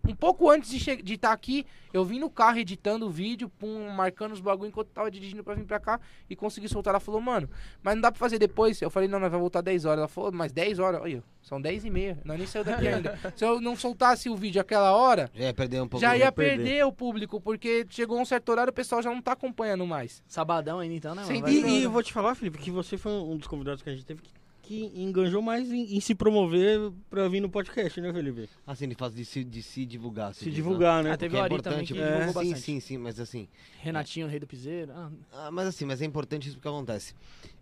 um 0.09 0.15
pouco 0.15 0.51
antes 0.51 0.71
de 0.71 0.77
estar 0.79 0.97
de 1.03 1.19
tá 1.19 1.33
aqui. 1.33 1.67
Eu 1.93 2.05
vim 2.05 2.21
no 2.21 2.31
carro 2.31 2.59
editando 2.59 3.07
o 3.07 3.11
vídeo, 3.11 3.49
pum, 3.49 3.89
marcando 3.91 4.33
os 4.33 4.41
bagulho 4.41 4.69
enquanto 4.69 4.89
tava 4.89 5.11
dirigindo 5.11 5.43
pra 5.43 5.55
vir 5.55 5.65
pra 5.65 5.81
cá 5.81 6.01
e 6.29 6.37
consegui 6.37 6.69
soltar. 6.69 6.93
Ela 6.93 7.01
falou, 7.01 7.21
mano, 7.21 7.51
mas 7.83 7.95
não 7.95 8.01
dá 8.03 8.13
pra 8.13 8.19
fazer 8.19 8.39
depois. 8.39 8.81
Eu 8.81 8.91
falei, 8.91 9.09
não, 9.09 9.19
nós 9.19 9.31
vai 9.31 9.41
voltar 9.41 9.61
10 9.61 9.85
horas. 9.85 9.99
Ela 9.99 10.09
falou, 10.09 10.31
mas 10.33 10.53
10 10.53 10.79
horas, 10.79 11.01
olha, 11.01 11.23
são 11.43 11.61
10 11.61 11.85
e 11.85 11.91
meia. 11.91 12.19
Nós 12.25 12.39
nem 12.39 12.47
saiu 12.47 12.65
daqui 12.65 12.87
ainda. 12.89 13.19
Se 13.35 13.45
eu 13.45 13.61
não 13.61 13.75
soltasse 13.75 14.29
o 14.31 14.37
vídeo 14.37 14.61
aquela 14.61 14.95
hora, 14.95 15.31
Já 15.35 15.45
ia 15.45 15.55
perder 15.55 15.83
um 15.83 15.89
pouco. 15.89 16.01
já 16.01 16.17
ia 16.17 16.31
perder. 16.31 16.57
perder 16.65 16.87
o 16.87 16.93
público, 16.93 17.41
porque 17.41 17.85
chegou 17.91 18.21
um 18.21 18.25
certo 18.25 18.51
horário 18.51 18.71
o 18.71 18.75
pessoal 18.75 19.03
já 19.03 19.11
não 19.11 19.21
tá 19.21 19.33
acompanhando 19.33 19.85
mais. 19.87 20.23
Sabadão 20.29 20.79
ainda 20.79 20.95
então, 20.95 21.15
né, 21.15 21.25
mano? 21.25 21.49
E, 21.49 21.81
e 21.81 21.83
eu 21.83 21.91
vou 21.91 22.03
te 22.03 22.13
falar, 22.13 22.35
Felipe, 22.37 22.59
que 22.59 22.71
você 22.71 22.97
foi 22.97 23.11
um 23.13 23.37
dos 23.37 23.49
convidados 23.49 23.83
que 23.83 23.91
a 23.91 23.93
gente 23.93 24.05
teve 24.05 24.23
que, 24.23 24.31
que 24.71 24.93
enganjou 25.03 25.43
mais 25.43 25.69
em, 25.73 25.97
em 25.97 26.01
se 26.01 26.15
promover 26.15 26.93
pra 27.11 27.29
vir 27.29 27.41
no 27.41 27.51
podcast, 27.51 28.01
né, 28.01 28.13
Felipe? 28.13 28.49
Assim, 28.65 28.89
de 28.89 28.95
fazer 28.95 29.17
de 29.17 29.25
se, 29.25 29.43
de 29.43 29.63
se 29.65 29.85
divulgar. 29.85 30.33
Se 30.33 30.45
né? 30.47 30.53
divulgar, 30.53 31.03
né? 31.03 31.11
Ah, 31.11 31.17
teve 31.17 31.35
Que 31.35 31.41
é 31.41 31.43
Ari 31.43 31.61
também 31.61 31.81
importante. 31.81 31.93
que 31.93 32.01
é, 32.01 32.07
divulgou 32.07 32.29
sim, 32.45 32.51
bastante. 32.51 32.61
sim, 32.61 32.81
sim, 32.81 32.97
mas 32.97 33.19
assim. 33.19 33.49
Renatinho, 33.81 34.29
rei 34.29 34.39
do 34.39 34.47
piseiro. 34.47 34.93
Ah, 34.95 35.11
Ah, 35.33 35.51
mas 35.51 35.67
assim, 35.67 35.85
mas 35.85 36.01
é 36.01 36.05
importante 36.05 36.47
isso 36.47 36.57
porque 36.57 36.69
acontece. 36.69 37.15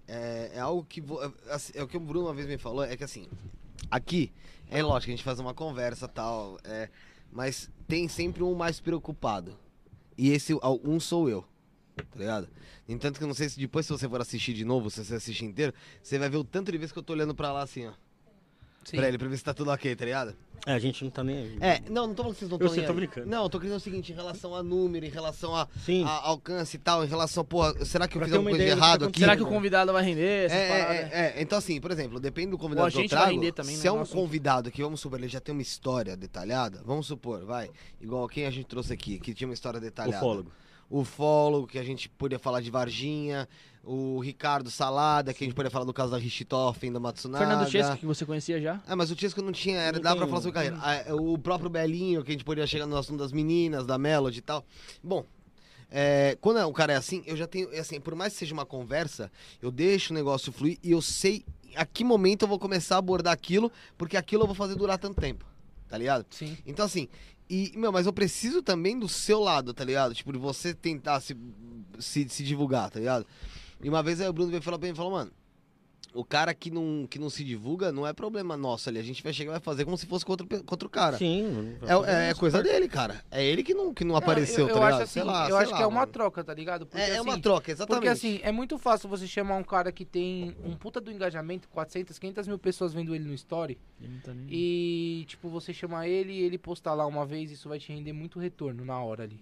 É, 0.07 0.51
é 0.57 0.61
algo 0.61 0.85
que. 0.85 1.01
vo- 1.01 1.19
assim, 1.49 1.73
é 1.75 1.83
o 1.83 1.89
que 1.89 1.97
o 1.97 2.01
Bruno 2.01 2.27
uma 2.27 2.35
vez 2.35 2.47
me 2.47 2.59
falou, 2.59 2.85
é 2.85 2.95
que 2.95 3.05
assim, 3.05 3.27
aqui, 3.91 4.31
é 4.71 4.83
lógico, 4.83 5.11
a 5.11 5.15
gente 5.17 5.25
faz 5.25 5.41
uma 5.41 5.55
conversa 5.55 6.05
e 6.05 6.09
tal, 6.09 6.59
é, 6.63 6.91
mas 7.33 7.71
tem 7.87 8.07
sempre 8.07 8.43
um 8.43 8.55
mais 8.55 8.81
preocupado. 8.81 9.57
E 10.19 10.31
esse 10.31 10.53
um 10.85 11.01
sou 11.01 11.27
eu. 11.31 11.43
Tá 12.05 12.19
ligado? 12.19 12.49
Entanto 12.89 13.19
que 13.19 13.25
eu 13.25 13.29
não 13.29 13.35
sei 13.35 13.49
se 13.49 13.59
depois, 13.59 13.87
se 13.87 13.93
você 13.93 14.09
for 14.09 14.21
assistir 14.21 14.55
de 14.55 14.65
novo, 14.65 14.91
se 14.91 15.05
você 15.05 15.15
assistir 15.15 15.45
inteiro, 15.45 15.73
você 16.03 16.19
vai 16.19 16.29
ver 16.31 16.37
o 16.39 16.45
tanto 16.45 16.73
de 16.73 16.79
vezes 16.79 16.93
que 16.93 16.99
eu 16.99 17.03
tô 17.03 17.13
olhando 17.13 17.35
pra 17.35 17.53
lá 17.53 17.63
assim, 17.63 17.87
ó. 17.87 17.93
Pra 18.91 19.07
ele, 19.07 19.19
pra 19.19 19.29
ver 19.29 19.37
se 19.37 19.45
tá 19.45 19.53
tudo 19.53 19.71
ok, 19.71 19.95
tá 19.95 20.05
ligado? 20.07 20.35
É, 20.67 20.73
a 20.73 20.79
gente 20.79 21.05
não 21.05 21.11
tá 21.11 21.23
nem 21.23 21.37
aí. 21.37 21.59
É, 21.61 21.83
não, 21.91 22.07
não 22.07 22.15
tô 22.15 22.23
falando 22.23 22.35
que 22.35 22.41
vocês 22.41 22.51
não 22.51 22.57
Eu 22.59 22.67
estão 22.67 22.75
sei, 22.75 22.87
tô 22.87 22.95
brincando. 22.95 23.27
Não, 23.27 23.43
eu 23.43 23.49
tô 23.51 23.61
querendo 23.61 23.77
o 23.77 23.81
seguinte, 23.81 24.13
em 24.13 24.15
relação 24.15 24.55
a 24.55 24.63
número, 24.63 25.05
em 25.05 25.11
relação 25.11 25.55
a, 25.55 25.69
Sim. 25.85 26.05
a 26.05 26.09
alcance 26.27 26.77
e 26.77 26.81
tal, 26.81 27.05
em 27.05 27.07
relação, 27.07 27.45
porra, 27.45 27.85
será 27.85 28.09
que 28.09 28.17
eu 28.17 28.21
Pra 28.21 28.27
fiz 28.27 28.33
ter 28.33 28.37
alguma 28.39 28.51
uma 28.51 28.57
coisa 28.57 28.65
de 28.65 28.65
ideia 28.65 28.75
do 28.75 28.79
que 28.81 28.85
errado 28.87 29.01
tá 29.01 29.07
aqui? 29.09 29.21
Será 29.21 29.37
que 29.37 29.43
o 29.43 29.47
convidado 29.47 29.93
vai 29.93 30.03
render 30.03 30.47
essa 30.47 30.55
É, 30.55 30.69
parada? 30.69 30.95
é, 30.95 30.99
é, 30.99 31.39
é. 31.39 31.43
Então, 31.43 31.59
assim, 31.59 31.79
por 31.83 31.91
exemplo, 31.91 32.19
depende 32.19 32.51
do 32.53 32.59
convidado 32.59 32.91
que 32.91 32.97
eu 32.97 33.01
agente 33.01 33.11
vai 33.15 33.25
trago. 33.25 33.35
render 33.35 33.53
também, 33.53 33.77
se 33.77 33.83
né, 33.83 33.89
é 33.89 33.93
um 33.93 34.01
assunto. 34.01 34.17
convidado 34.21 34.71
que, 34.71 34.83
vamos 34.83 35.01
supor, 35.01 35.19
ele 35.19 35.29
já 35.29 35.41
tem 35.41 35.53
uma 35.53 35.63
história 35.63 36.17
detalhada, 36.17 36.81
vamos 36.85 37.07
supor, 37.07 37.45
vai, 37.45 37.71
igual 38.01 38.27
quem 38.27 38.47
a 38.47 38.51
gente 38.51 38.65
trouxe 38.67 38.93
aqui, 38.95 39.19
que 39.19 39.35
tinha 39.35 39.47
uma 39.47 39.55
história 39.55 39.79
detalhada. 39.79 40.17
Ufólogo. 40.17 40.51
O 40.91 41.05
Fólogo, 41.05 41.67
que 41.67 41.79
a 41.79 41.83
gente 41.83 42.09
podia 42.09 42.39
falar 42.39 42.61
de 42.61 42.71
Varginha. 42.71 43.49
O 43.85 44.21
Ricardo 44.21 44.71
Salada, 44.71 45.33
que 45.33 45.43
a 45.43 45.47
gente 45.47 45.55
podia 45.55 45.71
falar 45.71 45.87
do 45.87 45.95
caso 45.95 46.11
da 46.11 46.19
Richthofen, 46.19 46.93
do 46.93 47.01
Matsunaga. 47.01 47.47
Fernando 47.47 47.71
Chesco, 47.71 47.97
que 47.97 48.05
você 48.05 48.27
conhecia 48.27 48.61
já? 48.61 48.83
Ah, 48.87 48.95
mas 48.95 49.11
o 49.11 49.17
Tisco 49.17 49.41
não 49.41 49.51
tinha, 49.51 49.79
era, 49.79 49.97
Não 49.97 50.03
pra 50.03 50.11
tem 50.15 50.29
falar 50.29 50.43
sobre 50.43 50.53
carreira. 50.53 50.79
Ah, 50.79 51.15
o 51.15 51.39
próprio 51.39 51.71
Belinho, 51.71 52.23
que 52.23 52.31
a 52.31 52.33
gente 52.33 52.45
poderia 52.45 52.67
chegar 52.67 52.85
no 52.87 52.97
assunto 52.97 53.19
das 53.19 53.33
meninas, 53.33 53.87
da 53.87 53.97
Melody 53.97 54.41
e 54.41 54.43
tal. 54.43 54.63
Bom, 55.03 55.25
é, 55.91 56.37
quando 56.41 56.59
o 56.67 56.73
cara 56.73 56.93
é 56.93 56.97
assim, 56.97 57.23
eu 57.27 57.37
já 57.37 57.47
tenho, 57.47 57.73
é 57.73 57.79
assim, 57.79 57.99
por 57.99 58.15
mais 58.15 58.35
que 58.35 58.41
seja 58.41 58.53
uma 58.53 58.67
conversa, 58.67 59.33
eu 59.63 59.71
deixo 59.71 60.13
o 60.13 60.15
negócio 60.15 60.53
fluir 60.53 60.79
e 60.83 60.91
eu 60.91 61.01
sei 61.01 61.45
a 61.75 61.87
que 61.87 62.05
momento 62.05 62.43
eu 62.43 62.49
vou 62.49 62.59
começar 62.59 62.97
a 62.97 62.99
abordar 62.99 63.33
aquilo, 63.33 63.73
porque 63.97 64.17
aquilo 64.17 64.43
eu 64.43 64.47
vou 64.47 64.55
fazer 64.55 64.75
durar 64.75 64.99
tanto 64.99 65.21
tempo, 65.21 65.47
tá 65.89 65.97
ligado? 65.97 66.27
Sim. 66.31 66.59
Então, 66.67 66.85
assim, 66.85 67.09
e, 67.49 67.73
meu, 67.77 67.91
mas 67.91 68.07
eu 68.07 68.13
preciso 68.13 68.63
também 68.63 68.99
do 68.99 69.09
seu 69.09 69.41
lado, 69.41 69.73
tá 69.73 69.85
ligado? 69.85 70.15
Tipo, 70.15 70.33
de 70.33 70.39
você 70.39 70.75
tentar 70.75 71.21
se, 71.21 71.37
se, 71.99 72.29
se 72.29 72.45
divulgar, 72.45 72.91
tá 72.91 72.99
ligado? 72.99 73.27
E 73.83 73.89
uma 73.89 74.03
vez 74.03 74.21
aí 74.21 74.29
o 74.29 74.33
Bruno 74.33 74.51
veio 74.51 74.63
falar 74.63 74.79
pra 74.79 74.87
mim 74.87 74.93
e 74.93 74.97
falou, 74.97 75.13
mano, 75.13 75.31
o 76.15 76.25
cara 76.25 76.55
que 76.55 76.71
não, 76.71 77.07
que 77.09 77.19
não 77.19 77.29
se 77.29 77.45
divulga 77.45 77.93
não 77.93 78.07
é 78.07 78.13
problema 78.13 78.57
nosso 78.57 78.89
ali. 78.89 78.99
A 78.99 79.03
gente 79.03 79.23
vai 79.23 79.33
chegar 79.33 79.51
e 79.51 79.55
vai 79.55 79.61
fazer 79.61 79.85
como 79.85 79.97
se 79.97 80.07
fosse 80.07 80.25
contra, 80.25 80.47
contra 80.63 80.87
o 80.87 80.91
cara. 80.91 81.19
Sim. 81.19 81.77
É, 81.83 82.27
é, 82.29 82.31
é 82.31 82.35
coisa 82.35 82.63
dele, 82.63 82.89
cara. 82.89 83.23
É 83.31 83.45
ele 83.45 83.63
que 83.63 83.75
não, 83.75 83.93
que 83.93 84.05
não 84.05 84.17
apareceu, 84.17 84.65
eu, 84.65 84.69
eu 84.71 84.75
tá 84.75 84.81
ligado? 84.81 84.95
acho 84.95 85.03
assim, 85.05 85.13
Sei 85.13 85.23
lá, 85.25 85.43
eu 85.45 85.55
sei 85.57 85.57
acho 85.63 85.71
lá, 85.73 85.77
que 85.77 85.83
é 85.83 85.87
uma 85.87 86.01
mano. 86.01 86.13
troca, 86.13 86.43
tá 86.43 86.55
ligado? 86.55 86.87
Porque, 86.87 87.01
É, 87.03 87.17
é 87.17 87.21
uma 87.21 87.33
assim, 87.35 87.43
troca, 87.43 87.71
exatamente. 87.71 87.97
Porque 88.01 88.09
assim, 88.09 88.41
é 88.43 88.51
muito 88.51 88.79
fácil 88.79 89.09
você 89.09 89.27
chamar 89.27 89.57
um 89.57 89.65
cara 89.65 89.93
que 89.93 90.05
tem 90.05 90.57
um 90.65 90.75
puta 90.75 91.01
do 91.01 91.13
engajamento, 91.13 91.69
400, 91.69 92.19
500 92.19 92.49
mil 92.49 92.59
pessoas 92.59 92.93
vendo 92.95 93.15
ele 93.15 93.25
no 93.25 93.35
story, 93.35 93.79
tá 94.25 94.33
nem- 94.33 94.47
e 94.51 95.25
tipo, 95.29 95.49
você 95.49 95.73
chamar 95.75 96.09
ele 96.09 96.33
e 96.33 96.43
ele 96.43 96.57
postar 96.59 96.95
lá 96.95 97.07
uma 97.07 97.27
vez, 97.27 97.51
isso 97.51 97.69
vai 97.69 97.79
te 97.79 97.93
render 97.93 98.13
muito 98.15 98.39
retorno 98.39 98.85
na 98.85 98.99
hora 99.01 99.25
ali. 99.25 99.41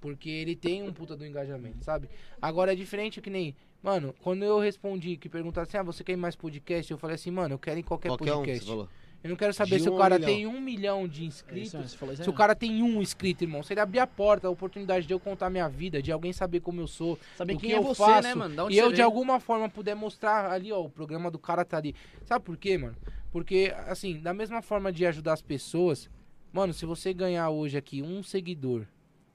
Porque 0.00 0.30
ele 0.30 0.54
tem 0.54 0.82
um 0.84 0.92
puta 0.92 1.16
do 1.16 1.26
engajamento, 1.26 1.84
sabe? 1.84 2.08
Agora 2.40 2.72
é 2.72 2.76
diferente 2.76 3.20
que 3.20 3.28
nem. 3.28 3.56
Mano, 3.82 4.14
quando 4.22 4.44
eu 4.44 4.58
respondi 4.58 5.16
que 5.16 5.28
perguntaram 5.28 5.66
assim, 5.68 5.76
ah, 5.76 5.82
você 5.82 6.02
quer 6.02 6.12
ir 6.12 6.16
mais 6.16 6.34
podcast? 6.34 6.90
Eu 6.90 6.98
falei 6.98 7.14
assim, 7.14 7.30
mano, 7.30 7.54
eu 7.54 7.58
quero 7.58 7.78
em 7.78 7.82
qualquer, 7.82 8.08
Qualquer 8.08 8.32
um, 8.34 8.38
podcast. 8.38 8.64
você 8.64 8.70
falou. 8.70 8.88
eu 9.22 9.30
não 9.30 9.36
quero 9.36 9.54
saber 9.54 9.76
De 9.76 9.82
se 9.84 9.88
um 9.88 9.94
o 9.94 9.98
cara 9.98 10.18
milhão. 10.18 10.34
tem 10.34 10.46
um 10.48 10.60
milhão 10.60 11.06
de 11.08 11.22
É 11.22 11.26
inscritos. 11.26 11.94
falou 11.94 12.12
isso 12.12 12.24
Se 12.24 12.28
o 12.28 12.32
aí. 12.32 12.36
cara 12.38 12.54
tem 12.56 12.82
um 12.82 13.00
inscrito, 13.00 13.44
irmão, 13.44 13.62
se 13.62 13.72
ele 13.72 13.80
abrir 13.80 14.00
a 14.00 14.06
porta, 14.06 14.48
a 14.48 14.50
oportunidade 14.50 15.06
de 15.06 15.14
eu 15.14 15.20
contar 15.20 15.48
minha 15.48 15.68
vida, 15.68 16.02
de 16.02 16.10
alguém 16.10 16.32
saber 16.32 16.58
como 16.60 16.80
eu 16.80 16.88
sou, 16.88 17.16
Saber 17.36 17.52
quem 17.56 17.70
que 17.70 17.74
é 17.74 17.78
eu 17.78 17.82
você, 17.84 18.02
faço, 18.02 18.28
né, 18.28 18.34
mano? 18.34 18.68
E 18.70 18.76
eu 18.76 18.90
você 18.90 18.96
de 18.96 19.02
alguma 19.02 19.38
forma 19.38 19.68
puder 19.68 19.94
mostrar 19.94 20.50
ali, 20.50 20.72
ó, 20.72 20.80
o 20.82 20.90
programa 20.90 21.30
do 21.30 21.38
cara 21.38 21.64
tá 21.64 21.76
ali. 21.76 21.94
Sabe 22.24 22.44
por 22.44 22.56
quê, 22.56 22.76
mano? 22.76 22.96
Porque, 23.30 23.72
assim, 23.86 24.18
da 24.18 24.34
mesma 24.34 24.60
forma 24.60 24.90
de 24.92 25.06
ajudar 25.06 25.34
as 25.34 25.42
pessoas, 25.42 26.10
mano, 26.52 26.74
se 26.74 26.84
você 26.84 27.14
ganhar 27.14 27.48
hoje 27.50 27.76
aqui 27.78 28.02
um 28.02 28.22
seguidor, 28.24 28.86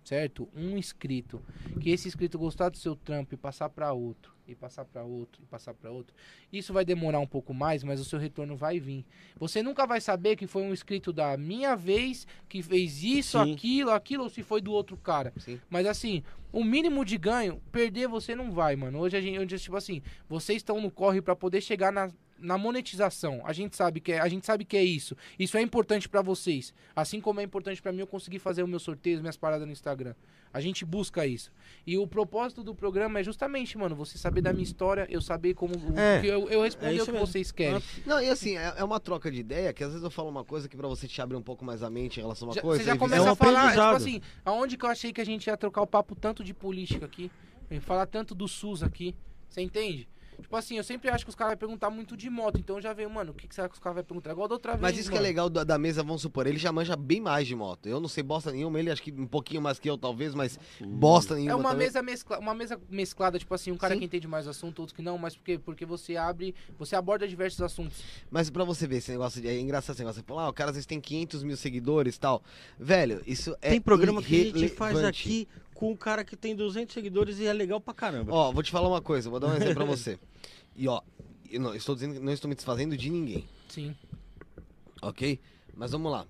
certo? 0.04 0.50
Um 0.54 0.78
inscrito, 0.78 1.42
que 1.80 1.92
esse 1.92 2.10
inscrito 2.10 2.38
gostar 2.38 2.68
do 2.70 2.78
seu 2.78 2.94
trampo 2.96 3.34
e 3.34 3.38
passar 3.38 3.70
pra 3.70 3.94
outro, 3.94 4.33
e 4.48 4.56
passar 4.56 4.86
pra 4.86 5.04
outro, 5.04 5.42
e 5.42 5.46
passar 5.46 5.74
pra 5.74 5.92
outro, 5.92 6.16
isso 6.52 6.74
vai 6.74 6.84
demorar 6.84 7.20
um 7.20 7.28
pouco 7.28 7.54
mais, 7.54 7.84
mas 7.84 8.00
o 8.00 8.06
seu 8.06 8.20
retorno 8.20 8.56
vai 8.56 8.80
vir. 8.80 9.06
Você 9.40 9.64
nunca 9.64 9.86
vai 9.86 10.02
saber 10.02 10.36
que 10.36 10.48
foi 10.48 10.64
um 10.64 10.74
inscrito 10.74 11.14
da 11.14 11.38
minha 11.38 11.76
vez 11.76 12.28
que 12.50 12.62
fez 12.62 13.04
isso, 13.04 13.44
Sim. 13.44 13.54
aquilo, 13.54 13.92
aquilo, 13.92 14.24
ou 14.24 14.30
se 14.30 14.44
foi 14.44 14.62
do 14.62 14.72
outro 14.72 14.98
cara. 14.98 15.34
Sim. 15.38 15.60
Mas 15.70 15.86
assim, 15.86 16.24
o 16.52 16.64
mínimo 16.64 17.04
de 17.04 17.18
ganho, 17.18 17.62
perder 17.72 18.08
você 18.08 18.36
não 18.36 18.52
vai, 18.52 18.76
mano. 18.76 19.00
Hoje 19.00 19.18
a 19.18 19.22
gente, 19.22 19.40
hoje, 19.40 19.58
tipo 19.58 19.76
assim, 19.76 20.02
vocês 20.30 20.58
estão 20.58 20.80
no 20.80 20.92
corre 20.92 21.22
pra 21.22 21.36
poder 21.36 21.62
chegar 21.62 21.92
na, 21.92 22.12
na 22.44 22.58
monetização. 22.58 23.42
A 23.46 23.54
gente 23.54 23.76
sabe 23.76 24.00
que 24.00 24.12
é, 24.12 24.20
a 24.20 24.28
gente 24.28 24.46
sabe 24.46 24.66
que 24.66 24.76
é 24.78 24.84
isso. 24.84 25.16
Isso 25.40 25.58
é 25.58 25.62
importante 25.62 26.08
pra 26.10 26.22
vocês, 26.22 26.74
assim 26.96 27.20
como 27.22 27.40
é 27.40 27.44
importante 27.44 27.82
pra 27.82 27.92
mim 27.92 28.00
eu 28.00 28.08
conseguir 28.08 28.40
fazer 28.40 28.62
o 28.64 28.68
meu 28.68 28.80
sorteio, 28.80 29.20
minhas 29.22 29.38
paradas 29.38 29.66
no 29.66 29.72
Instagram. 29.72 30.14
A 30.54 30.62
gente 30.62 30.86
busca 30.86 31.26
isso. 31.26 31.52
E 31.88 31.98
o 31.98 32.06
propósito 32.06 32.64
do 32.64 32.76
programa 32.76 33.20
é 33.20 33.24
justamente, 33.24 33.76
mano, 33.76 33.96
você 33.96 34.20
saber 34.20 34.42
da 34.42 34.54
minha 34.54 34.64
história, 34.64 35.08
eu 35.10 35.20
saber 35.20 35.56
como 35.56 35.74
É, 35.98 36.22
que 36.22 36.28
eu, 36.28 36.48
eu 36.48 36.62
responder 36.62 36.98
é 37.00 37.02
o 37.02 37.06
que 37.06 37.12
mesmo. 37.12 37.26
vocês 37.26 37.52
querem. 37.52 37.82
Não, 38.06 38.22
e 38.22 38.30
assim, 38.30 38.56
é, 38.58 38.74
é 38.78 38.84
uma 38.84 39.00
troca 39.00 39.32
de 39.32 39.40
ideia 39.40 39.74
que 39.74 39.84
às 39.84 39.90
vezes 39.90 40.04
eu 40.04 40.12
falo 40.12 40.30
uma 40.30 40.44
coisa 40.44 40.70
que 40.70 40.78
pra 40.78 40.88
você 40.88 41.08
te 41.08 41.20
abrir 41.22 41.38
um 41.38 41.42
pouco 41.42 41.66
mais 41.66 41.82
a 41.82 41.90
mente 41.90 42.20
em 42.20 42.22
relação 42.22 42.48
a 42.48 42.50
uma 42.50 42.56
Já- 42.56 42.62
coisa. 42.62 42.84
você 42.84 42.88
já 42.90 42.96
começa 42.98 43.26
É 43.28 43.30
a 43.32 43.36
falar, 43.36 43.68
é, 43.70 43.72
tipo 43.72 43.82
assim, 43.96 44.22
aonde 44.46 44.78
que 44.78 44.86
eu 44.86 44.90
achei 44.90 45.12
que 45.12 45.22
a 45.22 45.26
gente 45.26 45.48
ia 45.48 45.58
trocar 45.58 45.82
o 45.82 45.88
papo 45.88 46.14
tanto 46.14 46.44
de 46.44 46.54
política 46.54 47.06
aqui, 47.08 47.32
falar 47.82 48.06
tanto 48.06 48.36
do 48.36 48.48
SUS 48.48 48.84
aqui, 48.84 49.16
você 49.50 49.62
entende? 49.62 50.08
Tipo 50.44 50.56
assim, 50.58 50.78
eu 50.78 50.84
sempre 50.84 51.10
acho 51.10 51.24
que 51.26 51.30
os 51.30 51.36
caras 51.36 51.54
vão 51.54 51.58
perguntar 51.58 51.90
muito 51.90 52.18
de 52.18 52.30
moto, 52.30 52.60
então 52.60 52.76
eu 52.76 52.82
já 52.82 52.92
veio, 52.94 53.10
mano, 53.10 53.32
o 53.32 53.34
que, 53.34 53.48
que 53.48 53.56
será 53.56 53.70
que 53.70 53.74
os 53.74 53.80
caras 53.80 53.96
vão 53.96 54.04
perguntar? 54.04 54.32
Igual 54.32 54.48
da 54.48 54.56
outra 54.56 54.74
vez, 54.74 54.82
Mas 54.82 54.98
isso 54.98 55.10
que 55.10 55.16
é 55.16 55.20
mano. 55.20 55.28
legal 55.28 55.50
da, 55.50 55.64
da 55.64 55.78
mesa, 55.78 56.04
vamos 56.04 56.22
supor, 56.22 56.46
ele 56.46 56.58
já 56.58 56.72
manja 56.72 56.96
bem 56.96 57.22
mais 57.22 57.48
de 57.48 57.56
moto. 57.56 57.88
Eu 57.88 58.00
não 58.00 58.10
sei 58.10 58.22
bosta 58.22 58.52
nenhuma, 58.52 58.78
ele 58.78 58.92
acho 58.92 59.02
que 59.02 59.12
um 59.12 59.26
pouquinho 59.26 59.62
mais 59.62 59.80
que 59.80 59.90
eu, 59.90 59.98
talvez, 59.98 60.36
mas 60.36 60.60
bosta 60.82 61.36
nenhuma. 61.36 61.54
É 61.54 61.56
uma 61.56 61.70
também. 61.72 61.88
mesa, 61.88 62.02
mescla, 62.04 62.40
uma 62.40 62.54
mesa 62.54 62.80
mesclada, 62.90 63.40
tipo 63.40 63.54
assim, 63.54 63.72
um 63.72 63.78
cara 63.78 63.94
Sim. 63.94 64.00
que 64.02 64.06
entende 64.06 64.28
mais 64.28 64.48
assunto, 64.48 64.80
outro 64.80 64.94
que 64.94 65.02
não, 65.02 65.18
mas 65.18 65.36
por 65.36 65.44
quê? 65.46 65.58
Porque 65.58 65.86
você 65.86 66.18
abre, 66.18 66.54
você 66.78 66.96
aborda 66.96 67.28
diversos 67.28 67.62
assuntos. 67.62 68.04
Mas 68.30 68.50
pra 68.50 68.66
você 68.66 68.86
ver 68.86 68.98
esse 68.98 69.12
negócio, 69.12 69.42
de, 69.42 69.48
é 69.48 69.58
engraçado 69.58 69.96
esse 69.96 70.02
negócio. 70.02 70.22
Você 70.22 70.28
fala, 70.28 70.44
ah, 70.44 70.50
o 70.50 70.54
cara 70.54 70.70
às 70.72 70.76
vezes 70.76 70.86
tem 70.86 71.00
500 71.00 71.44
mil 71.44 71.58
seguidores 71.58 72.16
e 72.16 72.20
tal. 72.20 72.44
Velho, 72.78 73.22
isso 73.26 73.56
é 73.62 73.70
Tem 73.70 73.82
programa 73.82 74.22
que 74.22 74.52
a 74.54 74.58
gente 74.58 74.76
faz 74.76 75.04
aqui 75.04 75.48
com 75.84 75.92
um 75.92 75.98
cara 75.98 76.24
que 76.24 76.38
tem 76.38 76.56
200 76.56 76.94
seguidores 76.94 77.40
e 77.40 77.46
é 77.46 77.52
legal 77.52 77.82
pra 77.82 77.94
caramba. 77.94 78.34
Ó, 78.34 78.54
vou 78.54 78.64
te 78.64 78.72
falar 78.72 78.88
uma 78.88 79.02
coisa, 79.02 79.30
vou 79.30 79.38
dar 79.38 79.48
um 79.48 79.56
exemplo 79.56 79.76
pra 79.76 79.84
você. 79.84 80.18
E 80.78 80.88
ó, 80.88 81.02
eu 81.52 81.60
não 81.60 81.76
estou 81.76 81.94
dizendo 81.94 82.14
que 82.14 82.20
não 82.22 82.32
estou 82.32 82.48
me 82.48 82.56
desfazendo 82.56 82.96
de 82.96 83.10
ninguém, 83.10 83.46
Sim. 83.68 83.94
ok? 85.02 85.38
Mas 85.76 85.92
vamos 85.92 86.10
lá. 86.10 86.26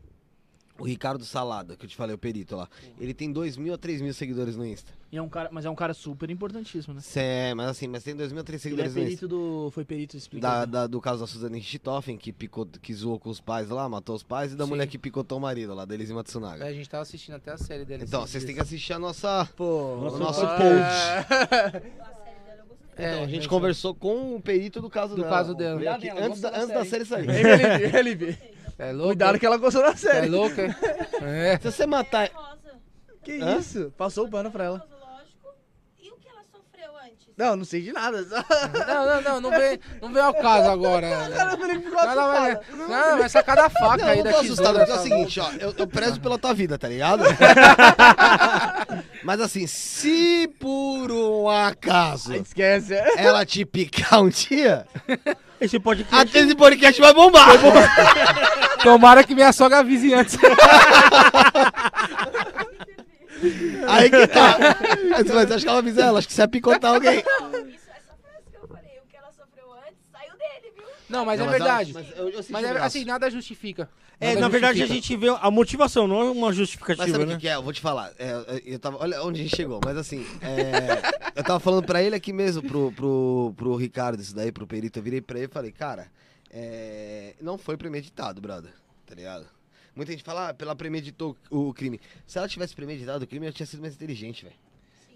O 0.79 0.85
Ricardo 0.85 1.23
Salada, 1.23 1.75
que 1.75 1.85
eu 1.85 1.89
te 1.89 1.95
falei, 1.95 2.15
o 2.15 2.17
perito 2.17 2.55
lá, 2.55 2.67
ele 2.99 3.13
tem 3.13 3.31
2 3.31 3.57
mil 3.57 3.75
a 3.75 3.77
3 3.77 4.01
mil 4.01 4.11
seguidores 4.13 4.55
no 4.57 4.65
Insta. 4.65 4.91
E 5.11 5.17
é 5.17 5.21
um 5.21 5.29
cara, 5.29 5.47
mas 5.51 5.63
é 5.65 5.69
um 5.69 5.75
cara 5.75 5.93
super 5.93 6.27
importantíssimo, 6.31 6.95
né? 6.95 7.01
Cê, 7.01 7.53
mas 7.55 7.67
assim, 7.69 7.87
mas 7.87 8.03
tem 8.03 8.15
2 8.15 8.31
mil 8.31 8.41
a 8.41 8.43
3 8.43 8.65
Ele 8.65 8.73
é 8.81 8.85
seguidores 8.89 8.95
no 8.95 9.01
Insta. 9.01 9.27
perito 9.27 9.27
do. 9.27 9.69
Foi 9.71 9.85
perito 9.85 10.13
Da, 10.13 10.17
explicado. 10.17 10.71
da- 10.71 10.87
do 10.87 10.99
caso 10.99 11.19
da 11.21 11.27
Suzane 11.27 11.59
Richthofen, 11.59 12.17
que, 12.17 12.33
picou, 12.33 12.65
que 12.65 12.91
zoou 12.91 13.19
com 13.19 13.29
os 13.29 13.39
pais 13.39 13.69
lá, 13.69 13.87
matou 13.87 14.15
os 14.15 14.23
pais, 14.23 14.53
e 14.53 14.55
da 14.55 14.63
Sim. 14.63 14.71
mulher 14.71 14.87
que 14.87 14.97
picotou 14.97 15.37
o 15.37 15.41
marido 15.41 15.75
lá, 15.75 15.85
da 15.85 15.93
Elise 15.93 16.11
Matsunaga. 16.13 16.65
É, 16.65 16.69
a 16.69 16.73
gente 16.73 16.89
tava 16.89 17.03
assistindo 17.03 17.35
até 17.35 17.51
a 17.51 17.57
série 17.57 17.85
dele. 17.85 18.05
Então, 18.07 18.21
vocês 18.25 18.43
têm 18.43 18.55
que 18.55 18.61
assistir 18.61 18.93
a 18.93 18.99
nossa, 18.99 19.47
Pô, 19.55 19.65
o 19.97 20.17
nosso 20.17 20.43
ah, 20.43 20.57
pod. 20.57 20.73
A 20.79 21.23
série 21.23 21.79
dela 21.89 22.57
eu 22.57 22.65
gostei. 22.65 23.05
É, 23.05 23.11
Então, 23.13 23.23
a 23.23 23.27
gente 23.27 23.37
mas- 23.41 23.47
conversou 23.47 23.93
com 23.93 24.35
o 24.35 24.41
perito 24.41 24.81
do 24.81 24.89
caso 24.89 25.15
Do 25.15 25.21
dela. 25.21 25.29
caso 25.37 25.53
dela. 25.53 25.79
Antes, 26.19 26.41
da, 26.41 26.49
antes 26.49 26.69
da 26.69 26.83
série 26.85 27.05
sair. 27.05 27.29
Ele, 27.29 28.09
ele, 28.23 28.37
É 28.77 28.91
louco? 28.91 29.07
Cuidado 29.09 29.39
que 29.39 29.45
ela 29.45 29.57
gostou 29.57 29.81
da 29.83 29.89
é 29.91 29.95
série. 29.95 30.27
é? 30.35 31.53
É. 31.53 31.57
Se 31.59 31.71
você 31.71 31.85
matar. 31.85 32.29
Rosa. 32.33 32.79
Que 33.23 33.39
Hã? 33.41 33.57
isso? 33.57 33.93
Passou 33.97 34.25
o 34.25 34.29
pano 34.29 34.51
pra 34.51 34.65
ela. 34.65 34.77
Rosa, 34.79 34.95
lógico. 35.05 35.53
E 36.01 36.09
o 36.11 36.15
que 36.17 36.27
ela 36.27 36.43
sofreu 36.51 36.97
antes? 36.97 37.22
Não, 37.35 37.55
não 37.55 37.65
sei 37.65 37.81
de 37.81 37.91
nada. 37.91 38.23
Só... 38.23 38.35
Não, 38.87 39.05
não, 39.05 39.21
não, 39.21 39.41
não 39.41 39.49
vem, 39.49 39.79
não 40.01 40.13
vem 40.13 40.21
ao 40.21 40.33
caso 40.33 40.69
agora. 40.69 41.07
Cara, 41.35 41.57
Não, 41.57 41.67
não, 42.15 42.31
vai, 42.31 42.59
não, 42.71 43.17
vai 43.17 43.29
sacar 43.29 43.55
da 43.55 43.69
faca 43.69 43.97
Não, 43.97 44.07
aí 44.07 44.19
eu 44.19 44.23
da 44.23 44.29
não 44.31 44.37
tô 44.37 44.43
assustado, 44.43 44.77
tesoura, 44.79 44.85
porque 44.85 44.91
é 44.91 44.95
o 44.95 44.97
tá 44.97 45.03
seguinte, 45.03 45.39
ó, 45.39 45.49
eu, 45.59 45.73
eu 45.77 45.87
prezo 45.87 46.19
pela 46.21 46.37
tua 46.37 46.53
vida, 46.53 46.77
tá 46.77 46.87
ligado? 46.87 47.23
Mas 49.23 49.41
assim, 49.41 49.65
se 49.65 50.47
por 50.59 51.11
um 51.11 51.49
acaso 51.49 52.33
Esquece. 52.35 52.93
ela 53.17 53.45
te 53.45 53.65
picar 53.65 54.21
um 54.21 54.29
dia, 54.29 54.85
Esse 55.59 55.79
podcast. 55.79 56.15
até 56.15 56.39
esse 56.39 56.55
podcast 56.55 57.01
vai 57.01 57.13
bombar. 57.13 57.49
Tomara 58.83 59.23
que 59.23 59.33
minha 59.33 59.53
sogra 59.53 59.79
avise 59.79 60.13
antes. 60.13 60.37
Aí 63.87 64.09
que 64.09 64.27
tá. 64.27 64.57
Mas 65.09 65.27
você 65.27 65.53
acha 65.53 65.63
que 65.63 65.69
ela 65.69 65.79
avisa 65.79 66.01
ela? 66.03 66.19
Acho 66.19 66.27
que 66.27 66.33
você 66.33 66.41
ia 66.41 66.47
picotar 66.47 66.93
alguém. 66.93 67.23
Não, 67.23 67.49
isso, 67.67 67.89
essa 67.89 68.15
frase 68.21 68.49
que 68.49 68.55
eu 68.57 68.67
falei, 68.67 68.99
o 69.03 69.07
que 69.09 69.15
ela 69.17 69.31
sofreu 69.31 69.71
antes, 69.73 69.97
saiu 70.11 70.31
dele, 70.37 70.73
viu? 70.75 70.85
Não, 71.09 71.25
mas 71.25 71.39
Não, 71.39 71.45
é 71.45 71.49
ela- 71.49 71.57
verdade. 71.57 71.93
mas 71.93 72.07
eu- 72.17 72.29
eu 72.29 72.41
senti 72.43 72.51
Mas 72.53 72.63
o 72.63 72.67
é, 72.67 72.73
braço. 72.73 72.85
assim, 72.97 73.05
nada 73.05 73.29
justifica. 73.29 73.89
É, 74.19 74.29
Nada 74.29 74.41
na 74.41 74.47
verdade 74.47 74.81
a 74.81 74.85
justifica. 74.85 75.17
gente 75.25 75.33
vê 75.35 75.37
a 75.41 75.51
motivação, 75.51 76.07
não 76.07 76.21
é 76.21 76.23
uma 76.31 76.47
Mas 76.47 76.55
justificativa, 76.55 77.07
sabe 77.11 77.23
o 77.23 77.27
né? 77.27 77.33
que, 77.35 77.41
que 77.41 77.47
é? 77.49 77.55
Eu 77.55 77.63
vou 77.63 77.73
te 77.73 77.81
falar. 77.81 78.13
É, 78.17 78.61
eu 78.65 78.79
tava, 78.79 78.97
olha 79.01 79.21
onde 79.23 79.41
a 79.41 79.43
gente 79.43 79.55
chegou. 79.55 79.81
Mas 79.83 79.97
assim, 79.97 80.25
é, 80.41 81.01
eu 81.35 81.43
tava 81.43 81.59
falando 81.59 81.85
pra 81.85 82.01
ele 82.01 82.15
aqui 82.15 82.31
mesmo, 82.31 82.61
pro, 82.63 82.91
pro, 82.93 83.53
pro 83.57 83.75
Ricardo, 83.75 84.21
isso 84.21 84.33
daí, 84.33 84.51
pro 84.51 84.65
perito. 84.67 84.99
Eu 84.99 85.03
virei 85.03 85.19
pra 85.19 85.37
ele 85.39 85.47
e 85.47 85.53
falei, 85.53 85.71
cara, 85.71 86.07
é, 86.49 87.33
não 87.41 87.57
foi 87.57 87.75
premeditado, 87.75 88.39
brother. 88.39 88.71
Tá 89.05 89.13
ligado? 89.15 89.45
Muita 89.95 90.11
gente 90.11 90.23
fala, 90.23 90.49
ah, 90.49 90.55
ela 90.57 90.75
premeditou 90.75 91.35
o 91.49 91.73
crime. 91.73 91.99
Se 92.25 92.37
ela 92.37 92.47
tivesse 92.47 92.75
premeditado 92.75 93.23
o 93.23 93.27
crime, 93.27 93.45
ela 93.45 93.53
tinha 93.53 93.65
sido 93.65 93.81
mais 93.81 93.93
inteligente, 93.93 94.43
velho. 94.43 94.55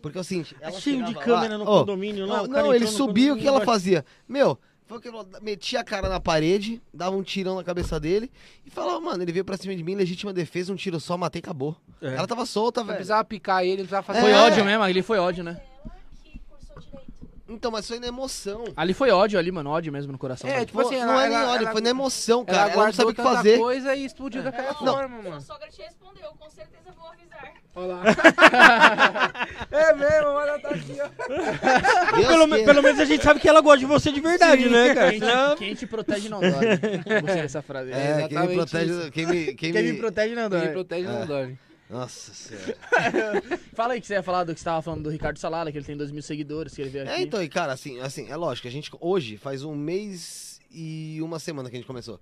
Porque 0.01 0.17
é 0.17 0.21
o 0.21 0.23
seguinte, 0.23 0.55
ela 0.61 0.75
É 0.77 0.79
cheio 0.79 1.03
de 1.05 1.15
câmera 1.15 1.57
lá, 1.57 1.63
no 1.63 1.69
ó, 1.69 1.79
condomínio 1.79 2.25
lá. 2.27 2.43
Não, 2.43 2.47
não, 2.47 2.73
ele 2.73 2.85
subia, 2.87 3.33
o 3.33 3.37
que 3.37 3.47
ela 3.47 3.61
fazia? 3.65 4.05
Meu, 4.27 4.57
foi 4.85 4.99
o 4.99 5.01
que 5.01 5.07
ela 5.07 5.27
metia 5.41 5.79
a 5.79 5.83
cara 5.83 6.07
na 6.07 6.19
parede, 6.19 6.79
dava 6.93 7.15
um 7.15 7.23
tirão 7.23 7.55
na 7.55 7.63
cabeça 7.63 7.99
dele 7.99 8.31
e 8.65 8.69
falava, 8.69 9.01
mano, 9.01 9.23
ele 9.23 9.31
veio 9.31 9.43
pra 9.43 9.57
cima 9.57 9.75
de 9.75 9.83
mim, 9.83 9.95
legítima 9.95 10.31
defesa, 10.31 10.71
um 10.71 10.75
tiro 10.75 10.99
só, 10.99 11.17
matei, 11.17 11.39
acabou. 11.39 11.75
É. 11.99 12.13
Ela 12.13 12.27
tava 12.27 12.45
solta, 12.45 12.81
Não 12.81 12.85
velho. 12.87 12.97
precisava 12.97 13.23
picar 13.25 13.63
ele, 13.63 13.69
não 13.81 13.87
precisava 13.87 14.03
fazer 14.03 14.21
Foi 14.21 14.31
É. 14.31 14.35
ódio 14.37 14.63
mesmo, 14.63 14.83
ali 14.83 15.01
foi 15.01 15.17
ódio, 15.17 15.43
né? 15.43 15.59
Ela 15.83 15.95
que 16.23 16.39
cursou 16.47 16.79
direito. 16.79 17.27
Então, 17.49 17.71
mas 17.71 17.87
foi 17.87 17.99
na 17.99 18.07
emoção. 18.07 18.65
Ali 18.75 18.93
foi 18.93 19.09
ódio 19.09 19.39
ali, 19.39 19.51
mano. 19.51 19.69
Ódio 19.69 19.91
mesmo 19.91 20.11
no 20.11 20.17
coração. 20.17 20.49
É, 20.49 20.65
tipo 20.65 20.79
assim, 20.81 20.97
não 20.99 21.13
ela- 21.13 21.25
é 21.25 21.29
nem 21.29 21.37
ela- 21.37 21.51
ódio, 21.53 21.63
ela- 21.63 21.71
foi 21.71 21.81
na 21.81 21.89
emoção, 21.89 22.43
cara. 22.45 22.57
Ela 22.63 22.71
Ela, 22.73 22.85
não 22.87 22.93
sabe 22.93 23.11
o 23.11 23.13
que 23.15 23.21
fazer. 23.23 23.57
coisa 23.57 23.95
e 23.95 24.05
explodiu 24.05 24.43
daquela 24.43 24.73
Não. 24.81 24.93
forma, 24.93 25.21
Sua 25.21 25.29
mano. 25.29 25.41
sogra 25.41 25.67
te 25.69 25.81
respondeu, 25.81 26.29
com 26.37 26.49
certeza 26.49 26.91
vou 26.97 27.07
avisar. 27.09 27.53
Olha 27.75 27.93
lá. 27.93 28.03
é 29.71 29.93
mesmo, 29.93 30.27
olha, 30.29 30.59
tá 30.59 30.69
aqui, 30.69 30.97
ó. 31.01 32.27
Pelo, 32.27 32.47
me- 32.47 32.55
queira. 32.57 32.65
pelo 32.73 32.83
menos 32.83 32.99
a 32.99 33.05
gente 33.05 33.23
sabe 33.23 33.39
que 33.39 33.47
ela 33.47 33.61
gosta 33.61 33.79
de 33.79 33.85
você 33.85 34.11
de 34.11 34.19
verdade, 34.19 34.67
né, 34.69 34.93
cara? 34.95 35.11
Quem 35.11 35.19
te, 35.19 35.55
quem 35.57 35.75
te 35.75 35.87
protege 35.87 36.29
não 36.29 36.39
dói. 36.39 36.51
Gostei 36.51 37.41
dessa 37.43 37.61
frase. 37.61 37.91
É, 37.91 38.27
quem 38.27 38.39
me 38.39 38.53
protege. 38.55 38.91
isso. 38.91 39.11
Quem 39.11 39.25
me. 39.25 39.45
Quem 39.53 39.71
Quem 39.71 39.83
me... 39.83 39.91
me 39.93 39.97
protege 39.99 40.35
não 40.35 40.49
Quem 40.49 40.59
dói. 40.59 40.67
protege 40.69 41.07
não 41.07 41.21
É. 41.21 41.25
dorme. 41.25 41.59
Nossa 41.89 42.33
senhora. 42.33 42.77
Fala 43.73 43.93
aí 43.93 44.01
que 44.01 44.07
você 44.07 44.13
ia 44.13 44.23
falar 44.23 44.43
do 44.43 44.53
que 44.53 44.59
você 44.59 44.65
tava 44.65 44.81
falando 44.81 45.03
do 45.03 45.09
Ricardo 45.09 45.39
Salada, 45.39 45.71
que 45.71 45.77
ele 45.77 45.85
tem 45.85 45.95
2 45.95 46.11
mil 46.11 46.21
seguidores, 46.21 46.75
que 46.75 46.81
ele 46.81 46.89
veio 46.89 47.05
aqui. 47.05 47.13
É, 47.13 47.21
então, 47.21 47.41
e 47.41 47.47
cara, 47.47 47.71
assim, 47.71 47.99
assim, 47.99 48.29
é 48.29 48.35
lógico, 48.35 48.67
a 48.67 48.71
gente 48.71 48.91
hoje 48.99 49.37
faz 49.37 49.63
um 49.63 49.73
mês 49.73 50.59
e 50.69 51.19
uma 51.21 51.39
semana 51.39 51.69
que 51.69 51.75
a 51.75 51.79
gente 51.79 51.87
começou. 51.87 52.19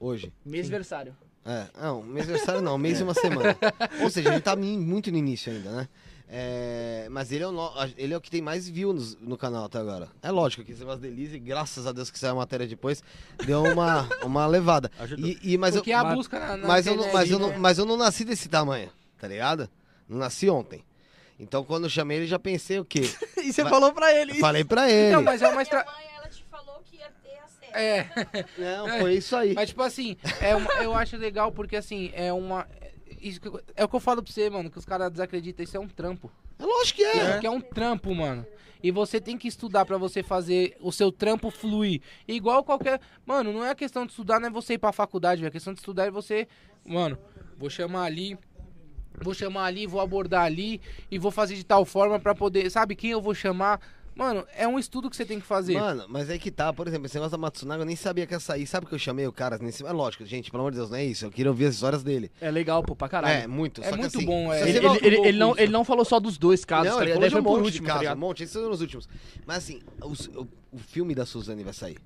Hoje. 0.00 0.32
Mêsversário. 0.44 1.14
É, 1.44 1.66
não, 1.78 2.02
mês 2.02 2.26
aniversário 2.26 2.62
não, 2.62 2.78
mês 2.78 3.00
e 3.00 3.02
uma 3.02 3.12
semana. 3.12 3.56
Ou 4.02 4.08
seja, 4.08 4.30
a 4.30 4.32
gente 4.32 4.42
tá 4.42 4.56
muito 4.56 5.10
no 5.10 5.18
início 5.18 5.52
ainda, 5.52 5.70
né? 5.70 5.88
É, 6.28 7.06
mas 7.10 7.30
ele 7.30 7.44
é, 7.44 7.46
o 7.46 7.52
no- 7.52 7.70
ele 7.98 8.14
é 8.14 8.16
o 8.16 8.20
que 8.20 8.30
tem 8.30 8.40
mais 8.40 8.68
views 8.68 9.14
no, 9.16 9.30
no 9.30 9.36
canal 9.38 9.64
até 9.66 9.78
agora. 9.78 10.08
É 10.22 10.30
lógico 10.30 10.64
que 10.64 10.72
esse 10.72 10.80
negócio 10.80 11.04
Elise, 11.04 11.38
graças 11.38 11.86
a 11.86 11.92
Deus 11.92 12.10
que 12.10 12.18
saiu 12.18 12.32
a 12.32 12.36
matéria 12.36 12.66
depois, 12.66 13.02
deu 13.44 13.62
uma, 13.62 14.08
uma 14.24 14.46
levada. 14.46 14.90
E, 15.18 15.52
e- 15.54 15.58
mas 15.58 15.74
eu, 15.74 15.82
Porque 15.82 15.92
a 15.92 16.02
mas- 16.02 16.14
busca 16.16 16.38
na, 16.40 16.56
na 16.56 16.66
mas, 16.66 16.86
eu 16.86 16.96
não, 16.96 17.12
mas, 17.12 17.30
eu 17.30 17.38
né? 17.38 17.46
não, 17.52 17.58
mas 17.60 17.78
eu 17.78 17.84
não 17.84 17.96
nasci 17.96 18.24
desse 18.24 18.48
tamanho, 18.48 18.90
tá 19.18 19.28
ligado? 19.28 19.68
Não 20.08 20.18
nasci 20.18 20.48
ontem. 20.48 20.82
Então 21.38 21.62
quando 21.62 21.84
eu 21.84 21.90
chamei 21.90 22.16
ele, 22.18 22.26
já 22.26 22.38
pensei 22.38 22.78
o 22.78 22.84
quê? 22.84 23.02
E 23.44 23.52
você 23.52 23.62
Vai- 23.62 23.70
falou 23.72 23.92
pra 23.92 24.10
ele. 24.14 24.32
Eu 24.32 24.36
falei 24.40 24.64
pra 24.64 24.90
ele. 24.90 25.10
Então, 25.10 25.22
mas 25.22 25.42
é 25.42 25.48
uma 25.48 25.60
estra... 25.60 25.84
mãe, 25.84 26.04
ela 26.16 26.28
te 26.28 26.42
falou 26.50 26.82
que 26.90 26.96
ia 26.96 27.10
ter 27.22 27.36
a 27.38 27.46
série. 27.48 27.72
É, 27.74 28.08
Não, 28.56 28.98
foi 29.00 29.14
isso 29.16 29.36
aí. 29.36 29.52
mas 29.52 29.68
tipo 29.68 29.82
assim, 29.82 30.16
é 30.40 30.56
uma- 30.56 30.72
eu 30.82 30.94
acho 30.94 31.18
legal 31.18 31.52
porque 31.52 31.76
assim, 31.76 32.10
é 32.14 32.32
uma... 32.32 32.66
Isso 33.20 33.40
é 33.74 33.84
o 33.84 33.88
que 33.88 33.96
eu 33.96 34.00
falo 34.00 34.22
pra 34.22 34.32
você, 34.32 34.48
mano, 34.50 34.70
que 34.70 34.78
os 34.78 34.84
caras 34.84 35.10
desacreditam, 35.10 35.64
isso 35.64 35.76
é 35.76 35.80
um 35.80 35.88
trampo. 35.88 36.30
É 36.58 36.64
lógico 36.64 36.98
que 36.98 37.04
é. 37.04 37.38
Que 37.38 37.46
é 37.46 37.50
um 37.50 37.60
trampo, 37.60 38.14
mano. 38.14 38.46
E 38.82 38.90
você 38.90 39.18
tem 39.18 39.38
que 39.38 39.48
estudar 39.48 39.86
pra 39.86 39.96
você 39.96 40.22
fazer 40.22 40.76
o 40.78 40.92
seu 40.92 41.10
trampo 41.10 41.50
fluir. 41.50 42.02
Igual 42.28 42.62
qualquer. 42.62 43.00
Mano, 43.24 43.50
não 43.50 43.64
é 43.64 43.74
questão 43.74 44.04
de 44.04 44.12
estudar, 44.12 44.38
não 44.38 44.48
é 44.48 44.50
você 44.50 44.74
ir 44.74 44.78
pra 44.78 44.92
faculdade, 44.92 45.40
velho. 45.40 45.48
A 45.48 45.52
questão 45.52 45.72
de 45.72 45.80
estudar 45.80 46.04
é 46.04 46.10
você. 46.10 46.46
Mano, 46.86 47.18
vou 47.56 47.70
chamar 47.70 48.04
ali. 48.04 48.38
Vou 49.22 49.32
chamar 49.32 49.64
ali, 49.64 49.86
vou 49.86 50.02
abordar 50.02 50.44
ali. 50.44 50.82
E 51.10 51.18
vou 51.18 51.30
fazer 51.30 51.54
de 51.54 51.64
tal 51.64 51.86
forma 51.86 52.20
pra 52.20 52.34
poder. 52.34 52.68
Sabe 52.70 52.94
quem 52.94 53.10
eu 53.10 53.22
vou 53.22 53.34
chamar? 53.34 53.80
Mano, 54.16 54.46
é 54.56 54.66
um 54.68 54.78
estudo 54.78 55.10
que 55.10 55.16
você 55.16 55.24
tem 55.24 55.40
que 55.40 55.46
fazer. 55.46 55.74
Mano, 55.74 56.04
mas 56.08 56.30
aí 56.30 56.38
que 56.38 56.50
tá, 56.50 56.72
por 56.72 56.86
exemplo, 56.86 57.06
esse 57.06 57.16
negócio 57.16 57.32
da 57.32 57.38
Matsunaga, 57.38 57.82
eu 57.82 57.86
nem 57.86 57.96
sabia 57.96 58.24
que 58.26 58.32
ia 58.32 58.38
sair. 58.38 58.64
Sabe 58.64 58.86
que 58.86 58.94
eu 58.94 58.98
chamei 58.98 59.26
o 59.26 59.32
cara 59.32 59.58
nesse. 59.58 59.84
É 59.84 59.90
lógico, 59.90 60.24
gente, 60.24 60.50
pelo 60.52 60.62
amor 60.62 60.70
de 60.70 60.78
Deus, 60.78 60.88
não 60.90 60.96
é 60.98 61.04
isso. 61.04 61.24
Eu 61.24 61.32
queria 61.32 61.50
ouvir 61.50 61.66
as 61.66 61.74
histórias 61.74 62.04
dele. 62.04 62.30
É 62.40 62.48
legal, 62.50 62.80
pô, 62.82 62.94
pra 62.94 63.08
caralho. 63.08 63.42
É, 63.42 63.46
muito. 63.48 63.80
É 63.80 63.84
só 63.86 63.90
que 63.92 63.98
muito 64.02 64.16
assim, 64.16 64.24
bom, 64.26 64.52
é. 64.52 64.68
Ele, 64.68 64.78
ele, 64.78 64.86
ele, 65.02 65.16
ele 65.28 65.38
não, 65.38 65.58
ele 65.58 65.72
não 65.72 65.84
falou 65.84 66.04
só 66.04 66.20
dos 66.20 66.38
dois 66.38 66.64
casos, 66.64 66.90
Não, 66.90 66.98
tá 66.98 67.02
ele 67.02 67.12
ligado? 67.14 67.16
falou 67.16 67.28
de 67.28 67.32
foi 67.32 67.40
um 67.40 67.44
por 67.44 67.50
monte 67.58 67.64
último, 67.64 67.80
de 67.82 67.86
tá 67.86 67.86
casos, 67.88 67.98
um 67.98 68.02
ligado? 68.02 68.18
monte. 68.20 68.42
Esses 68.44 68.54
foram 68.54 68.70
os 68.70 68.80
últimos. 68.80 69.08
Mas 69.44 69.56
assim, 69.58 69.80
os- 70.04 70.26
o, 70.28 70.46
o 70.70 70.78
filme 70.78 71.12
da 71.14 71.26
Suzane 71.26 71.64
vai 71.64 71.72
sair. 71.72 71.98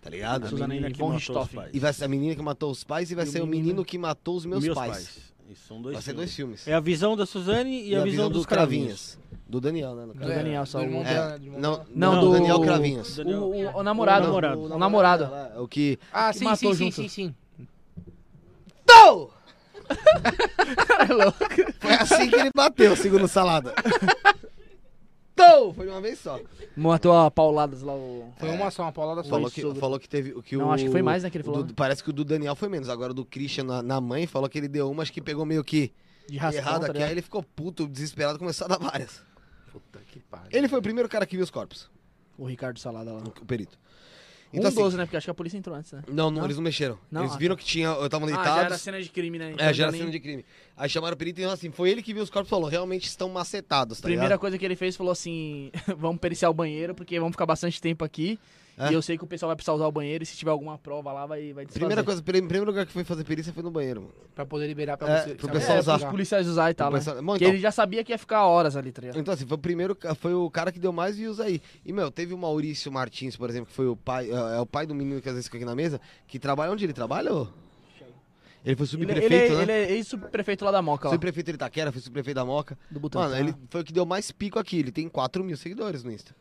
Tá 0.00 0.10
ligado? 0.10 0.46
A 0.46 0.48
Suzane 0.48 0.74
menina 0.74 0.90
que 0.90 1.00
matou 1.00 1.40
os 1.42 1.48
pais. 1.48 1.70
E 1.72 1.78
vai 1.78 1.92
ser 1.92 2.04
a 2.04 2.08
menina 2.08 2.34
que 2.34 2.42
matou 2.42 2.70
os 2.70 2.84
pais 2.84 3.10
e 3.10 3.14
vai 3.14 3.24
E 3.24 3.28
o 3.28 3.32
ser 3.32 3.42
o 3.42 3.46
menino- 3.46 3.64
menino 3.66 3.84
que 3.84 3.96
matou 3.98 4.36
os 4.36 4.44
meus, 4.44 4.66
pais. 4.68 5.34
Isso 5.48 5.62
são 5.68 5.80
dois 5.80 5.94
Vai 5.94 6.02
ser 6.02 6.12
dois 6.12 6.34
filmes. 6.34 6.66
É 6.66 6.74
a 6.74 6.80
visão 6.80 7.16
da 7.16 7.24
Suzane 7.24 7.88
e, 7.88 7.94
a, 7.94 8.02
visão, 8.02 8.28
dos 8.28 8.44
cravinhos. 8.44 9.16
Do 9.48 9.60
Daniel, 9.60 9.94
né? 9.94 10.06
Do. 10.06 10.14
Daniel, 10.14 10.66
só 10.66 10.78
do 10.78 10.84
irmão 10.86 11.00
o- 11.02 11.04
dela, 11.04 11.34
É, 11.34 11.38
do 11.38 11.44
irmão 11.44 11.60
não. 11.60 11.86
Não, 11.94 12.20
do 12.20 12.32
Daniel 12.32 12.60
Cravinhos. 12.60 13.16
Daniel- 13.16 13.42
O, 13.42 13.54
o- 13.54 13.76
o 13.78 13.82
namorado. 13.82 14.26
O 14.26 14.30
O 14.36 14.40
namorado. 14.78 14.78
namorado. 14.78 15.24
É, 15.56 15.60
O 15.60 15.68
que. 15.68 15.98
Ah, 16.12 16.32
que 16.32 16.38
sim, 16.38 16.44
matou 16.44 16.74
sim, 16.74 16.78
sim, 16.78 16.84
junto. 16.84 16.94
sim, 16.96 17.08
sim. 17.08 17.34
Foi 21.80 21.92
assim 21.94 22.28
que 22.28 22.34
ele 22.36 22.50
bateu, 22.54 22.96
segundo 22.96 23.28
salada. 23.28 23.72
Tô! 25.34 25.72
Foi 25.74 25.84
de 25.86 25.92
uma 25.92 26.00
vez 26.00 26.18
só. 26.18 26.40
Matou 26.76 27.12
a 27.16 27.30
pauladas 27.30 27.82
lá 27.82 27.94
o. 27.94 28.32
Foi 28.38 28.50
uma 28.50 28.70
só, 28.70 28.82
uma 28.84 28.92
paulada 28.92 29.22
só. 29.22 29.28
Falou 29.30 29.50
que, 29.50 29.74
falou 29.74 30.00
que 30.00 30.08
teve. 30.08 30.32
o 30.32 30.42
Que 30.42 30.56
Não, 30.56 30.68
o, 30.68 30.72
acho 30.72 30.84
que 30.84 30.90
foi 30.90 31.02
mais, 31.02 31.22
né, 31.22 31.30
que 31.30 31.36
ele 31.36 31.44
falou, 31.44 31.62
do- 31.62 31.74
parece 31.74 32.02
que 32.02 32.10
o 32.10 32.12
do 32.12 32.24
Daniel 32.24 32.56
foi 32.56 32.68
menos. 32.68 32.88
Agora 32.88 33.12
o 33.12 33.14
do 33.14 33.24
Christian 33.24 33.64
na, 33.64 33.82
na 33.82 34.00
mãe 34.00 34.26
falou 34.26 34.48
que 34.48 34.56
ele 34.58 34.68
deu 34.68 34.90
uma, 34.90 35.02
acho 35.02 35.12
que 35.12 35.20
pegou 35.20 35.44
meio 35.44 35.62
que 35.62 35.92
De 36.28 36.38
raspão, 36.38 36.58
errado 36.62 36.86
tá 36.86 36.92
aqui. 36.92 37.02
Aí 37.02 37.10
ele 37.10 37.22
ficou 37.22 37.42
puto, 37.42 37.86
desesperado, 37.86 38.38
começou 38.38 38.64
a 38.64 38.68
dar 38.68 38.78
várias. 38.78 39.22
Puta 39.80 40.00
que 40.10 40.20
pariu. 40.20 40.48
Ele 40.52 40.68
foi 40.68 40.78
o 40.78 40.82
primeiro 40.82 41.08
cara 41.08 41.26
que 41.26 41.36
viu 41.36 41.44
os 41.44 41.50
corpos, 41.50 41.90
O 42.38 42.46
Ricardo 42.46 42.78
Salada 42.78 43.12
lá. 43.12 43.22
o 43.22 43.44
perito. 43.44 43.78
Um 44.52 44.58
Então, 44.58 44.68
assim, 44.68 44.76
12, 44.80 44.96
né? 44.96 45.04
Porque 45.04 45.16
acho 45.16 45.26
que 45.26 45.30
a 45.30 45.34
polícia 45.34 45.58
entrou 45.58 45.76
antes, 45.76 45.92
né? 45.92 46.02
Não, 46.08 46.30
não, 46.30 46.38
Não? 46.38 46.44
eles 46.44 46.56
não 46.56 46.62
mexeram. 46.64 46.98
Não, 47.10 47.22
eles 47.22 47.34
ah, 47.34 47.36
viram 47.38 47.56
tá. 47.56 47.60
que 47.60 47.66
tinha, 47.66 47.90
estavam 48.04 48.26
Ah, 48.28 48.30
já 48.30 48.36
deitados. 48.36 48.64
era 48.64 48.78
cena 48.78 49.02
de 49.02 49.08
crime, 49.10 49.38
né? 49.38 49.50
É, 49.50 49.52
Então 49.52 49.72
já 49.74 49.82
era 49.84 49.92
nem- 49.92 50.00
cena 50.00 50.10
de 50.12 50.20
crime. 50.20 50.44
Aí 50.76 50.88
chamaram 50.88 51.14
o 51.14 51.18
perito 51.18 51.40
e 51.40 51.44
assim, 51.44 51.70
foi 51.70 51.90
ele 51.90 52.02
que 52.02 52.14
viu 52.14 52.22
os 52.22 52.30
corpos 52.30 52.48
e 52.48 52.50
falou, 52.50 52.68
realmente 52.68 53.06
estão 53.06 53.28
macetados, 53.28 53.98
tá 53.98 54.02
Primeira 54.04 54.26
ligado? 54.28 54.38
coisa 54.40 54.56
que 54.56 54.64
ele 54.64 54.76
fez, 54.76 54.96
falou 54.96 55.10
assim: 55.12 55.70
vamos 55.98 56.20
periciar 56.20 56.48
o 56.48 56.54
banheiro, 56.54 56.94
porque 56.94 57.18
vamos 57.18 57.32
ficar 57.34 57.44
bastante 57.46 57.80
tempo 57.82 58.04
aqui. 58.04 58.38
É. 58.78 58.90
E 58.90 58.94
eu 58.94 59.00
sei 59.00 59.16
que 59.16 59.24
o 59.24 59.26
pessoal 59.26 59.48
vai 59.48 59.56
precisar 59.56 59.72
usar 59.72 59.86
o 59.86 59.92
banheiro, 59.92 60.22
e 60.22 60.26
se 60.26 60.36
tiver 60.36 60.50
alguma 60.50 60.76
prova 60.76 61.10
lá, 61.10 61.24
vai, 61.24 61.52
vai 61.54 61.64
desfazer. 61.64 61.78
Primeira 61.80 62.04
coisa, 62.04 62.22
prim- 62.22 62.42
primeiro 62.46 62.66
lugar 62.66 62.84
que 62.84 62.92
foi 62.92 63.04
fazer 63.04 63.24
perícia 63.24 63.50
foi 63.52 63.62
no 63.62 63.70
banheiro, 63.70 64.02
mano. 64.02 64.14
Pra 64.34 64.44
poder 64.44 64.66
liberar 64.66 64.98
pra 64.98 65.08
É, 65.08 65.22
você. 65.22 65.34
pro 65.34 65.48
pessoal 65.48 65.76
é, 65.78 65.80
usar. 65.80 65.98
pros 65.98 66.10
policiais 66.10 66.46
usar 66.46 66.70
e 66.70 66.74
tal, 66.74 66.90
né? 66.90 66.98
pessoal- 66.98 67.16
Bom, 67.16 67.32
Porque 67.32 67.44
então- 67.44 67.54
ele 67.54 67.62
já 67.62 67.70
sabia 67.70 68.04
que 68.04 68.12
ia 68.12 68.18
ficar 68.18 68.44
horas 68.46 68.76
ali, 68.76 68.92
tá 68.92 69.00
ligado? 69.00 69.18
Então, 69.18 69.32
assim, 69.32 69.46
foi 69.46 69.54
o 69.56 69.58
primeiro, 69.60 69.96
foi 70.20 70.34
o 70.34 70.50
cara 70.50 70.70
que 70.70 70.78
deu 70.78 70.92
mais 70.92 71.16
views 71.16 71.40
aí. 71.40 71.62
E, 71.86 71.92
meu, 71.92 72.10
teve 72.10 72.34
o 72.34 72.38
Maurício 72.38 72.92
Martins, 72.92 73.34
por 73.34 73.48
exemplo, 73.48 73.68
que 73.68 73.72
foi 73.74 73.86
o 73.86 73.96
pai, 73.96 74.30
é, 74.30 74.56
é 74.56 74.60
o 74.60 74.66
pai 74.66 74.84
do 74.86 74.94
menino 74.94 75.22
que 75.22 75.28
às 75.30 75.34
vezes 75.34 75.46
fica 75.46 75.56
aqui 75.56 75.64
na 75.66 75.74
mesa, 75.74 75.98
que 76.26 76.38
trabalha 76.38 76.70
onde 76.70 76.84
ele 76.84 76.92
trabalha, 76.92 77.32
ô? 77.32 77.48
Ele 78.64 78.74
foi 78.74 78.84
Ele, 78.84 78.90
subprefeito, 78.90 79.32
ele, 79.34 79.54
né? 79.54 79.62
ele 79.62 79.72
é 79.72 79.92
ex-prefeito 79.92 80.64
lá 80.64 80.72
da 80.72 80.82
Moca, 80.82 81.08
Subprefeito 81.08 81.52
de 81.52 81.54
Itaquera, 81.54 81.92
foi 81.92 82.00
subprefeito 82.02 82.34
da 82.34 82.44
Moca. 82.44 82.76
do 82.90 82.98
Butantã. 82.98 83.28
Mano, 83.28 83.36
ele 83.38 83.54
foi 83.70 83.80
o 83.80 83.84
que 83.84 83.92
deu 83.92 84.04
mais 84.04 84.32
pico 84.32 84.58
aqui. 84.58 84.80
Ele 84.80 84.90
tem 84.90 85.08
4 85.08 85.44
mil 85.44 85.56
seguidores 85.56 86.02
no 86.02 86.10
Insta. 86.10 86.34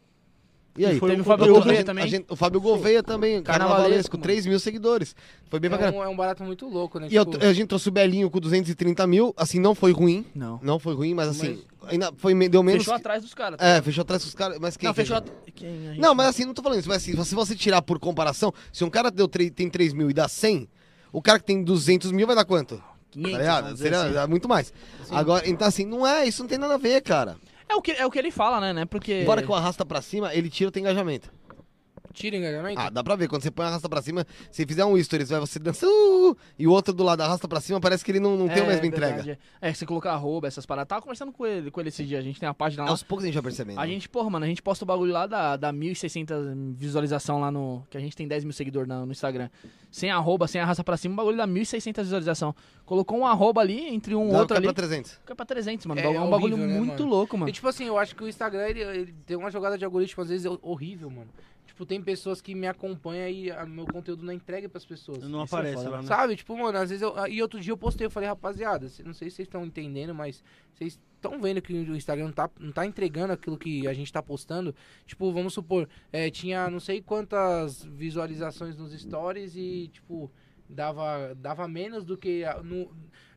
E 0.77 0.81
E 0.81 0.85
aí? 0.85 0.99
foi 0.99 1.11
Teve 1.11 1.21
o 1.21 1.25
Fábio 1.25 1.47
Gouveia 1.53 1.71
a 1.71 1.75
gente- 1.77 1.85
também. 1.85 2.07
gente- 2.07 2.25
o 2.29 2.35
Fábio 2.35 2.59
Gouveia 2.59 3.01
também, 3.01 3.41
Carnavalesco, 3.41 3.77
carnavalesco, 3.77 4.17
mano. 4.17 4.23
3 4.23 4.45
mil 4.45 4.59
seguidores. 4.59 5.15
Foi 5.49 5.57
bem 5.59 5.67
É 5.67 5.71
bacana. 5.71 5.95
um, 5.97 6.03
é 6.03 6.07
um 6.09 6.15
barato 6.17 6.43
muito 6.43 6.67
louco, 6.67 6.99
né? 6.99 7.07
E 7.09 7.15
eu- 7.15 7.25
Tipo, 7.25 7.45
a 7.45 7.53
gente 7.53 7.67
trouxe 7.67 7.87
o 7.87 7.91
Belinho 7.91 8.29
com 8.29 8.39
230 8.41 9.07
mil, 9.07 9.33
assim, 9.37 9.57
não 9.59 9.73
foi 9.73 9.93
ruim. 9.93 10.25
Não. 10.35 10.59
Não 10.61 10.77
foi 10.77 10.93
ruim, 10.93 11.13
mas 11.13 11.29
assim, 11.29 11.63
ainda 11.87 12.11
foi, 12.17 12.33
deu 12.49 12.61
menos. 12.61 12.83
Fechou 12.83 12.93
atrás 12.95 13.23
dos 13.23 13.33
caras. 13.33 13.57
tá 13.57 13.65
É, 13.65 13.81
fechou 13.81 14.01
atrás 14.01 14.21
dos 14.23 14.35
caras. 14.35 14.57
Mas 14.59 14.75
quem? 14.75 14.87
Não, 14.87 14.93
fechou 14.93 15.21
fechou? 15.21 15.35
quem 15.55 15.69
gente- 15.91 15.99
Não, 16.01 16.13
mas 16.13 16.27
assim, 16.27 16.43
não 16.43 16.53
tô 16.53 16.61
falando 16.61 16.79
isso. 16.79 16.89
Mas 16.89 16.97
assim, 16.97 17.23
se 17.23 17.33
você 17.35 17.55
tirar 17.55 17.81
por 17.81 17.97
comparação, 17.97 18.53
se 18.73 18.83
um 18.83 18.89
cara 18.89 19.09
deu 19.09 19.29
três- 19.29 19.51
tem 19.51 19.69
3 19.69 19.93
mil 19.93 20.09
e 20.09 20.13
dá 20.13 20.27
100, 20.27 20.67
o 21.13 21.21
cara 21.21 21.39
que 21.39 21.45
tem 21.45 21.63
200 21.63 22.11
mil 22.11 22.27
vai 22.27 22.35
dar 22.35 22.43
quanto? 22.43 22.83
500, 23.11 23.31
tá 23.31 23.37
ligado? 23.37 23.77
Seria 23.77 24.01
assim. 24.03 24.13
dá 24.13 24.27
muito 24.27 24.49
mais. 24.49 24.73
Agora, 25.09 25.47
então 25.49 25.65
assim, 25.65 25.85
não 25.85 26.05
é, 26.05 26.27
isso 26.27 26.41
não 26.43 26.49
tem 26.49 26.57
nada 26.57 26.73
a 26.73 26.77
ver, 26.77 27.01
cara. 27.01 27.37
É 27.67 27.75
o, 27.75 27.81
que, 27.81 27.91
é 27.91 28.05
o 28.05 28.11
que 28.11 28.19
ele 28.19 28.31
fala, 28.31 28.59
né? 28.59 28.73
né? 28.73 28.85
Porque... 28.85 29.21
Embora 29.21 29.41
que 29.41 29.49
o 29.49 29.55
arrasta 29.55 29.85
pra 29.85 30.01
cima, 30.01 30.33
ele 30.33 30.49
tira 30.49 30.71
o 30.73 30.79
engajamento. 30.79 31.31
Tira 32.15 32.37
engajamento? 32.37 32.79
Ah, 32.79 32.89
dá 32.89 33.03
pra 33.03 33.15
ver. 33.15 33.27
Quando 33.27 33.43
você 33.43 33.51
põe 33.51 33.65
arrasta 33.65 33.87
pra 33.89 34.01
cima, 34.01 34.25
se 34.49 34.65
fizer 34.65 34.83
um 34.85 34.97
stories, 35.03 35.29
vai 35.29 35.39
você 35.39 35.59
dança 35.59 35.85
uh, 35.87 36.35
e 36.57 36.65
o 36.65 36.71
outro 36.71 36.93
do 36.93 37.03
lado 37.03 37.21
arrasta 37.21 37.47
pra 37.47 37.59
cima, 37.61 37.79
parece 37.79 38.03
que 38.03 38.11
ele 38.11 38.19
não, 38.19 38.35
não 38.37 38.47
tem 38.47 38.63
a 38.63 38.67
mesma 38.67 38.85
entrega. 38.87 39.15
verdade, 39.17 39.39
É, 39.61 39.69
É, 39.69 39.73
você 39.73 39.85
colocar 39.85 40.13
arroba, 40.13 40.47
essas 40.47 40.65
paradas. 40.65 40.87
Tava 40.87 41.01
conversando 41.01 41.31
com 41.31 41.45
ele, 41.45 41.69
com 41.69 41.79
ele 41.79 41.89
esse 41.89 42.03
dia. 42.05 42.17
A 42.17 42.21
gente 42.21 42.39
tem 42.39 42.47
uma 42.47 42.55
página 42.55 42.83
lá. 42.85 42.89
Aos 42.89 43.03
poucos 43.03 43.23
a 43.23 43.27
gente 43.27 43.35
vai 43.35 43.43
percebendo. 43.43 43.79
A 43.79 43.85
gente, 43.85 44.07
porra, 44.09 44.29
mano, 44.29 44.45
a 44.45 44.47
gente 44.47 44.61
posta 44.63 44.83
o 44.83 44.87
bagulho 44.87 45.11
lá 45.11 45.27
da, 45.27 45.57
da 45.57 45.73
1.600 45.73 46.73
visualização 46.75 47.39
lá 47.39 47.51
no. 47.51 47.83
Que 47.89 47.97
a 47.97 47.99
gente 47.99 48.15
tem 48.15 48.27
10 48.27 48.43
mil 48.45 48.53
seguidores 48.53 48.87
no, 48.87 49.05
no 49.05 49.11
Instagram. 49.11 49.49
Sem 49.91 50.11
arroba, 50.11 50.47
sem 50.47 50.59
arrasta 50.61 50.83
pra 50.83 50.97
cima, 50.97 51.13
o 51.13 51.17
bagulho 51.17 51.37
dá 51.37 51.47
1.600 51.47 52.01
visualização. 52.03 52.55
Colocou 52.85 53.17
um 53.17 53.25
arroba 53.25 53.61
ali 53.61 53.87
entre 53.87 54.13
um 54.15 54.29
Dá, 54.29 54.39
outro 54.39 54.49
cai 54.55 54.57
ali. 54.57 54.65
pra 54.67 54.73
300. 54.73 55.11
Fica 55.11 55.35
pra 55.35 55.45
300, 55.45 55.85
mano. 55.85 56.01
É 56.01 56.03
É, 56.03 56.19
um 56.19 56.29
bagulho 56.29 56.53
horrível, 56.55 56.73
né, 56.73 56.77
muito 56.79 57.03
mano? 57.03 57.09
louco, 57.15 57.37
mano. 57.37 57.49
E 57.49 57.53
tipo 57.53 57.67
assim, 57.67 57.85
eu 57.85 57.97
acho 57.97 58.15
que 58.15 58.23
o 58.23 58.27
Instagram 58.27 58.67
ele, 58.67 58.81
ele 58.81 59.15
tem 59.25 59.35
uma 59.37 59.49
jogada 59.49 59.77
de 59.77 59.83
algoritmo 59.85 60.21
às 60.23 60.29
vezes 60.29 60.45
horrível, 60.61 61.09
mano. 61.09 61.29
Tipo, 61.75 61.85
tem 61.85 62.01
pessoas 62.01 62.39
que 62.39 62.55
me 62.55 62.67
acompanham 62.67 63.27
e 63.27 63.51
a- 63.51 63.65
meu 63.65 63.85
conteúdo 63.85 64.23
não 64.25 64.31
entrega 64.31 64.69
pras 64.69 64.85
pessoas. 64.85 65.27
Não 65.27 65.43
Isso 65.43 65.53
é 65.53 65.59
aparece 65.59 65.75
foda, 65.83 65.89
lá, 65.89 66.01
né? 66.01 66.07
Sabe? 66.07 66.35
Tipo, 66.37 66.57
mano, 66.57 66.77
às 66.77 66.89
vezes 66.89 67.01
eu. 67.01 67.13
E 67.27 67.41
outro 67.41 67.59
dia 67.59 67.73
eu 67.73 67.77
postei, 67.77 68.07
eu 68.07 68.09
falei, 68.09 68.29
rapaziada, 68.29 68.87
não 69.03 69.13
sei 69.13 69.29
se 69.29 69.35
vocês 69.35 69.39
estão 69.45 69.65
entendendo, 69.65 70.15
mas 70.15 70.41
vocês 70.73 70.97
estão 71.17 71.41
vendo 71.41 71.61
que 71.61 71.73
o 71.73 71.93
Instagram 71.97 72.27
não 72.27 72.31
tá, 72.31 72.49
não 72.57 72.71
tá 72.71 72.85
entregando 72.85 73.33
aquilo 73.33 73.57
que 73.57 73.85
a 73.89 73.93
gente 73.93 74.09
tá 74.13 74.23
postando. 74.23 74.73
Tipo, 75.05 75.33
vamos 75.33 75.53
supor, 75.53 75.89
é, 76.13 76.29
tinha 76.29 76.69
não 76.69 76.79
sei 76.79 77.01
quantas 77.01 77.83
visualizações 77.83 78.77
nos 78.77 78.93
stories 78.97 79.57
e, 79.57 79.89
tipo, 79.91 80.31
dava, 80.69 81.35
dava 81.35 81.67
menos 81.67 82.05
do 82.05 82.15
que. 82.17 82.45
a- 82.45 82.63
No, 82.63 82.89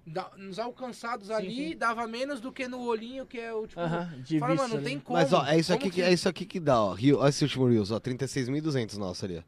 da- 0.08 0.30
nos 0.36 0.58
alcançados 0.58 1.30
ali, 1.30 1.74
dava 1.74 2.06
menos 2.06 2.40
do 2.40 2.50
que 2.52 2.66
no 2.66 2.80
olhinho, 2.80 3.26
que 3.26 3.38
é 3.38 3.52
o 3.52 3.66
tipo. 3.66 3.80
Aham, 3.80 4.12
de 4.22 4.38
Fala, 4.38 4.54
mano, 4.54 4.74
não 4.76 4.82
tem 4.82 4.98
como. 4.98 5.18
Mas 5.18 5.32
ó, 5.32 5.44
é 5.46 5.58
isso 5.58 5.72
como 5.72 5.84
aqui 5.86 5.90
que, 5.94 6.02
é 6.02 6.12
isso 6.12 6.28
aqui 6.28 6.44
que 6.46 6.58
dá, 6.60 6.82
ó. 6.82 6.92
Rio, 6.92 7.18
olha 7.18 7.28
esse 7.28 7.44
último 7.44 7.66
Reels, 7.68 7.90
ó. 7.90 8.00
36.200 8.00 8.96
nosso 8.96 9.24
ali, 9.24 9.38
ó. 9.38 9.40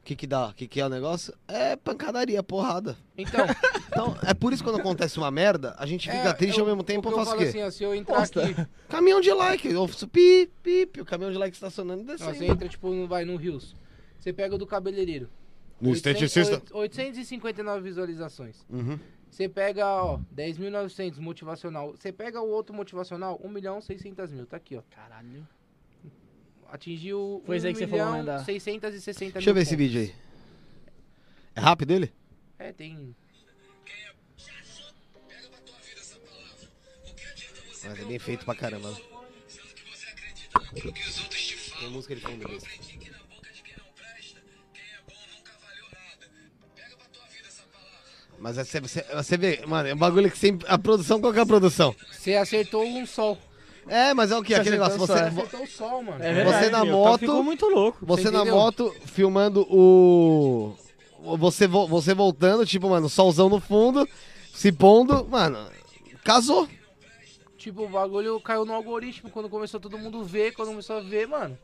O 0.00 0.04
que 0.08 0.16
que 0.16 0.26
dá? 0.26 0.46
O 0.48 0.54
que 0.54 0.66
que 0.66 0.80
é 0.80 0.86
o 0.86 0.88
negócio? 0.88 1.34
É 1.46 1.76
pancadaria, 1.76 2.42
porrada. 2.42 2.96
Então, 3.16 3.44
Então, 3.88 4.16
é 4.24 4.32
por 4.32 4.52
isso 4.52 4.62
que 4.62 4.70
quando 4.70 4.80
acontece 4.80 5.18
uma 5.18 5.30
merda, 5.30 5.74
a 5.78 5.84
gente 5.84 6.08
fica 6.10 6.28
é, 6.28 6.32
triste 6.32 6.58
eu- 6.58 6.64
ao 6.64 6.68
mesmo 6.70 6.82
tempo 6.82 7.08
o 7.08 7.10
e 7.10 7.14
que 7.14 7.20
eu 7.20 7.24
faz 7.24 7.28
o 7.28 7.30
falo 7.32 7.42
quê? 7.42 7.48
assim, 7.48 7.62
ó, 7.62 7.70
se 7.70 7.82
eu 7.84 7.94
entrar 7.94 8.16
Posta. 8.16 8.42
aqui. 8.44 8.66
Caminhão 8.88 9.20
de 9.20 9.30
like, 9.32 9.68
eu 9.68 9.86
faço 9.88 10.08
pi, 10.08 10.48
pi, 10.62 10.86
pi, 10.86 11.00
o 11.00 11.04
caminhão 11.04 11.30
de 11.32 11.36
like 11.38 11.54
estacionando 11.54 12.02
e 12.02 12.04
Não, 12.06 12.14
descendo. 12.14 12.34
você 12.36 12.46
entra, 12.46 12.68
tipo, 12.68 12.90
no, 12.90 13.06
vai 13.08 13.24
no 13.24 13.36
Rios. 13.36 13.74
Você 14.18 14.32
pega 14.32 14.54
o 14.54 14.58
do 14.58 14.66
cabeleireiro. 14.66 15.28
No 15.80 15.90
800 15.90 16.22
esteticista. 16.22 16.62
859 16.74 17.80
visualizações. 17.82 18.56
Uhum. 18.70 18.98
Você 19.30 19.48
pega, 19.48 19.86
ó, 19.86 20.18
10.900 20.34 21.18
motivacional. 21.18 21.92
Você 21.92 22.10
pega 22.12 22.40
o 22.40 22.48
outro 22.48 22.74
motivacional, 22.74 23.38
1 23.42 23.48
milhão 23.48 23.80
600 23.80 24.30
mil. 24.32 24.46
Tá 24.46 24.56
aqui, 24.56 24.76
ó. 24.76 24.82
Caralho. 24.90 25.46
Atingiu 26.70 27.42
Foi 27.46 27.56
isso 27.56 27.66
aí 27.66 27.72
1 27.72 27.74
que 27.74 27.78
você 27.80 27.86
falou, 27.86 28.06
milhão 28.12 28.18
né, 28.18 28.32
da- 28.38 28.44
660 28.44 29.32
Deixa 29.34 29.50
eu 29.50 29.54
ver 29.54 29.60
mil 29.60 29.62
esse 29.62 29.76
pontos. 29.76 29.86
vídeo 29.92 30.00
aí. 30.02 30.14
É 31.54 31.60
rápido 31.60 31.92
ele? 31.92 32.12
É, 32.58 32.72
tem... 32.72 33.14
Mas 37.84 37.98
é 38.00 38.04
bem 38.04 38.18
feito 38.18 38.44
pra 38.44 38.54
caramba. 38.54 38.94
Tem 41.80 41.90
música 41.90 42.14
de 42.14 42.20
fundo 42.20 42.46
desse. 42.48 43.07
Mas 48.40 48.56
é 48.58 48.64
você, 48.64 48.80
você, 48.80 49.04
você 49.14 49.36
vê, 49.36 49.60
mano, 49.66 49.88
é 49.88 49.94
um 49.94 49.98
bagulho 49.98 50.30
que 50.30 50.38
sempre. 50.38 50.66
A 50.68 50.78
produção, 50.78 51.20
qual 51.20 51.32
que 51.32 51.38
é 51.38 51.42
a 51.42 51.46
produção? 51.46 51.94
Você 52.12 52.34
acertou 52.34 52.84
um 52.84 53.04
sol. 53.06 53.36
É, 53.88 54.12
mas 54.14 54.30
é 54.30 54.36
o 54.36 54.42
que? 54.42 54.54
Você 54.54 54.60
Aquele 54.60 54.76
negócio. 54.76 54.98
Você, 54.98 55.12
Acertou 55.12 55.62
o 55.62 55.66
sol, 55.66 56.02
mano. 56.02 56.22
É 56.22 56.32
verdade. 56.32 56.64
você 56.64 56.70
na 56.70 56.84
meu, 56.84 56.94
cara 56.98 57.10
moto. 57.10 57.20
Ficou 57.20 57.42
muito 57.42 57.66
louco. 57.66 57.98
Você 58.06 58.22
Você 58.24 58.30
na 58.30 58.44
moto 58.44 58.94
filmando 59.06 59.62
o. 59.70 60.74
Você, 61.38 61.66
vo- 61.66 61.88
você 61.88 62.14
voltando, 62.14 62.64
tipo, 62.64 62.88
mano, 62.88 63.08
solzão 63.08 63.48
no 63.48 63.60
fundo, 63.60 64.06
se 64.54 64.70
pondo, 64.70 65.26
mano, 65.28 65.58
casou. 66.22 66.68
Tipo, 67.58 67.82
o 67.86 67.88
bagulho 67.88 68.40
caiu 68.40 68.64
no 68.64 68.72
algoritmo 68.72 69.30
quando 69.30 69.48
começou 69.48 69.80
todo 69.80 69.98
mundo 69.98 70.22
ver, 70.22 70.54
quando 70.54 70.68
começou 70.68 70.96
a 70.96 71.00
ver, 71.00 71.26
mano. 71.26 71.58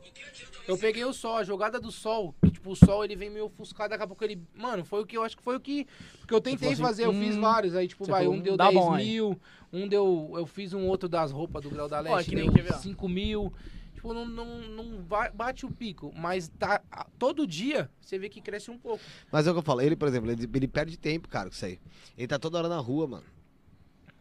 Eu 0.67 0.77
peguei 0.77 1.05
o 1.05 1.13
sol, 1.13 1.37
a 1.37 1.43
jogada 1.43 1.79
do 1.79 1.89
sol. 1.89 2.35
que, 2.43 2.51
Tipo, 2.51 2.71
o 2.71 2.75
sol 2.75 3.05
ele 3.05 3.15
vem 3.15 3.29
meio 3.29 3.45
ofuscado, 3.45 3.91
daqui 3.91 4.03
a 4.03 4.07
pouco 4.07 4.21
ele. 4.21 4.41
Mano, 4.53 4.83
foi 4.83 5.01
o 5.01 5.05
que 5.05 5.15
eu 5.17 5.23
acho 5.23 5.37
que 5.37 5.41
foi 5.43 5.55
o 5.55 5.59
que. 5.59 5.87
Porque 6.19 6.33
eu 6.33 6.41
tentei 6.41 6.73
assim, 6.73 6.81
fazer, 6.81 7.05
eu 7.05 7.13
fiz 7.13 7.37
hum, 7.37 7.41
vários. 7.41 7.75
Aí, 7.75 7.87
tipo, 7.87 8.03
vai, 8.03 8.27
um 8.27 8.41
deu 8.41 8.57
dá 8.57 8.65
10 8.65 8.75
bom 8.75 8.93
aí. 8.93 9.05
mil, 9.05 9.39
um 9.71 9.87
deu. 9.87 10.33
Eu 10.35 10.45
fiz 10.45 10.73
um 10.73 10.85
outro 10.85 11.07
das 11.07 11.31
roupas 11.31 11.63
do 11.63 11.69
Grau 11.69 11.87
da 11.87 12.01
Leste, 12.01 12.29
que 12.31 12.35
nem- 12.35 12.45
deu 12.45 12.53
quer 12.53 12.63
ver, 12.63 12.73
ó? 12.73 12.77
5 12.77 13.07
mil. 13.07 13.53
Tipo, 13.93 14.13
não, 14.13 14.25
não, 14.25 14.59
não 14.59 15.05
bate 15.33 15.65
o 15.65 15.71
pico, 15.71 16.11
mas 16.13 16.49
tá. 16.59 16.81
Todo 17.17 17.47
dia 17.47 17.89
você 18.01 18.19
vê 18.19 18.27
que 18.27 18.41
cresce 18.41 18.69
um 18.69 18.77
pouco. 18.77 19.01
Mas 19.31 19.47
é 19.47 19.49
o 19.49 19.53
que 19.53 19.59
eu 19.59 19.63
falo, 19.63 19.79
ele, 19.79 19.95
por 19.95 20.09
exemplo, 20.09 20.29
ele, 20.29 20.49
ele 20.53 20.67
perde 20.67 20.97
tempo, 20.97 21.29
cara, 21.29 21.47
com 21.47 21.55
isso 21.55 21.65
aí. 21.65 21.79
Ele 22.17 22.27
tá 22.27 22.37
toda 22.37 22.57
hora 22.57 22.67
na 22.67 22.79
rua, 22.79 23.07
mano. 23.07 23.34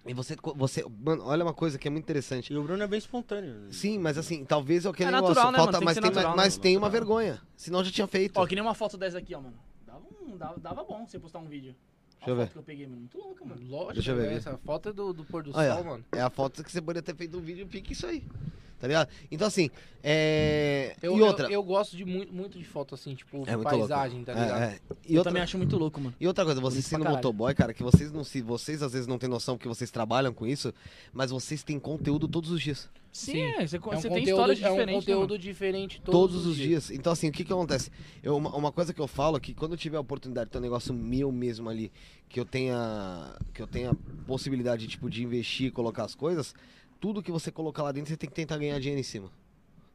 E 0.06 0.12
você, 0.12 0.36
você. 0.54 0.84
Mano, 1.02 1.24
olha 1.24 1.44
uma 1.44 1.54
coisa 1.54 1.78
que 1.78 1.88
é 1.88 1.90
muito 1.90 2.04
interessante. 2.04 2.52
E 2.52 2.56
o 2.56 2.62
Bruno 2.62 2.82
é 2.82 2.86
bem 2.86 2.98
espontâneo. 2.98 3.72
Sim, 3.72 3.98
mas 3.98 4.18
assim, 4.18 4.44
talvez 4.44 4.84
é 4.84 4.88
aquele 4.88 5.08
É 5.08 5.12
negócio. 5.12 5.34
natural, 5.34 5.52
né, 5.52 5.58
falta, 5.58 5.72
mano? 5.72 5.78
Tem 5.78 5.80
que 5.80 5.84
mas 5.84 5.94
tem, 5.94 6.14
natural, 6.14 6.36
mas 6.36 6.56
né? 6.56 6.62
tem 6.62 6.76
uma 6.76 6.90
vergonha. 6.90 7.40
Senão 7.56 7.82
já 7.82 7.90
tinha 7.90 8.06
feito. 8.06 8.36
Ó, 8.36 8.46
que 8.46 8.54
nem 8.54 8.62
uma 8.62 8.74
foto 8.74 8.98
dessa 8.98 9.18
aqui, 9.18 9.34
ó, 9.34 9.40
mano. 9.40 9.56
Dava, 9.86 10.02
um, 10.22 10.36
dava, 10.36 10.60
dava 10.60 10.84
bom 10.84 11.06
você 11.06 11.18
postar 11.18 11.38
um 11.38 11.46
vídeo. 11.46 11.74
Deixa 12.18 12.30
eu 12.30 12.34
a 12.34 12.36
ver. 12.36 12.42
foto 12.44 12.52
que 12.52 12.58
eu 12.58 12.62
peguei, 12.62 12.86
mano. 12.86 13.00
Muito 13.00 13.18
louca, 13.18 13.44
mano. 13.44 13.60
Lógico, 13.66 13.94
Deixa 13.94 14.10
eu 14.12 14.16
ver, 14.16 14.32
essa 14.32 14.58
foto 14.58 14.88
é 14.90 14.92
do, 14.92 15.12
do 15.14 15.24
pôr 15.24 15.42
do 15.42 15.56
Olha, 15.56 15.74
sol, 15.74 15.84
mano. 15.84 16.04
É 16.12 16.20
a 16.20 16.30
foto 16.30 16.62
que 16.62 16.70
você 16.70 16.80
poderia 16.80 17.02
ter 17.02 17.14
feito 17.14 17.38
um 17.38 17.40
vídeo 17.40 17.66
pique 17.66 17.92
isso 17.92 18.06
aí. 18.06 18.22
Tá 18.78 18.86
ligado? 18.86 19.08
Então, 19.30 19.46
assim, 19.46 19.70
é. 20.02 20.94
Eu, 21.00 21.16
e 21.16 21.22
outra. 21.22 21.46
eu, 21.46 21.52
eu 21.52 21.62
gosto 21.62 21.96
de 21.96 22.04
muito, 22.04 22.32
muito 22.32 22.58
de 22.58 22.64
foto 22.64 22.94
assim, 22.94 23.14
tipo, 23.14 23.44
é 23.46 23.56
muito 23.56 23.62
paisagem, 23.62 24.18
louco. 24.18 24.32
tá 24.32 24.34
ligado? 24.34 24.62
É, 24.62 24.66
é. 24.66 24.78
E 25.06 25.12
Eu 25.14 25.18
outra, 25.18 25.30
também 25.30 25.42
acho 25.42 25.56
muito 25.56 25.76
louco, 25.78 26.00
mano. 26.00 26.14
E 26.20 26.26
outra 26.26 26.44
coisa, 26.44 26.60
vocês 26.60 26.86
pra 26.88 26.98
sendo 26.98 27.08
motoboy, 27.10 27.54
cara, 27.54 27.72
que 27.72 27.82
vocês 27.82 28.12
não 28.12 28.22
se. 28.22 28.42
Vocês 28.42 28.82
às 28.82 28.92
vezes 28.92 29.06
não 29.06 29.18
têm 29.18 29.28
noção 29.28 29.56
porque 29.56 29.68
vocês 29.68 29.90
trabalham 29.90 30.32
com 30.34 30.46
isso, 30.46 30.72
mas 31.12 31.30
vocês 31.30 31.62
têm 31.62 31.78
conteúdo 31.78 32.28
todos 32.28 32.50
os 32.50 32.60
dias. 32.60 32.90
Sim, 33.10 33.32
Sim. 33.32 33.40
é, 33.42 33.66
você, 33.66 33.76
É 33.76 33.78
um 33.78 33.82
você 33.82 33.88
tem 34.02 34.08
conteúdo, 34.08 34.28
histórias 34.28 34.58
é 34.62 34.66
um 34.66 34.70
diferentes. 34.72 34.86
né, 34.86 34.92
conteúdo 34.94 35.30
mano? 35.30 35.38
diferente 35.38 36.00
todos, 36.04 36.32
Todos, 36.32 36.46
os 36.46 36.56
dias. 36.56 36.90
Então, 36.90 37.12
assim, 37.12 37.28
o 37.28 37.32
que 37.32 37.44
que 37.44 37.52
acontece? 37.52 37.90
Eu, 38.22 38.36
uma, 38.36 38.50
uma 38.56 38.72
coisa 38.72 38.92
que 38.92 39.00
eu 39.00 39.06
falo 39.06 39.36
é 39.36 39.40
que 39.40 39.54
quando 39.54 39.72
eu 39.72 39.78
tiver 39.78 39.96
a 39.96 40.00
oportunidade 40.00 40.46
de 40.46 40.52
ter 40.52 40.58
um 40.58 40.62
negócio 40.62 40.92
meu 40.92 41.30
mesmo 41.30 41.70
ali, 41.70 41.92
que 42.28 42.40
eu 42.40 42.44
tenha. 42.44 43.36
Que 43.54 43.62
eu 43.62 43.68
tenha 43.68 43.94
possibilidade, 44.26 44.88
tipo, 44.88 45.08
de 45.08 45.22
investir 45.22 45.68
e 45.68 45.70
colocar 45.70 46.04
as 46.04 46.14
coisas, 46.16 46.54
tudo 47.04 47.22
que 47.22 47.30
você 47.30 47.52
colocar 47.52 47.82
lá 47.82 47.92
dentro, 47.92 48.08
você 48.08 48.16
tem 48.16 48.30
que 48.30 48.34
tentar 48.34 48.56
ganhar 48.56 48.78
dinheiro 48.80 48.98
em 48.98 49.02
cima. 49.04 49.30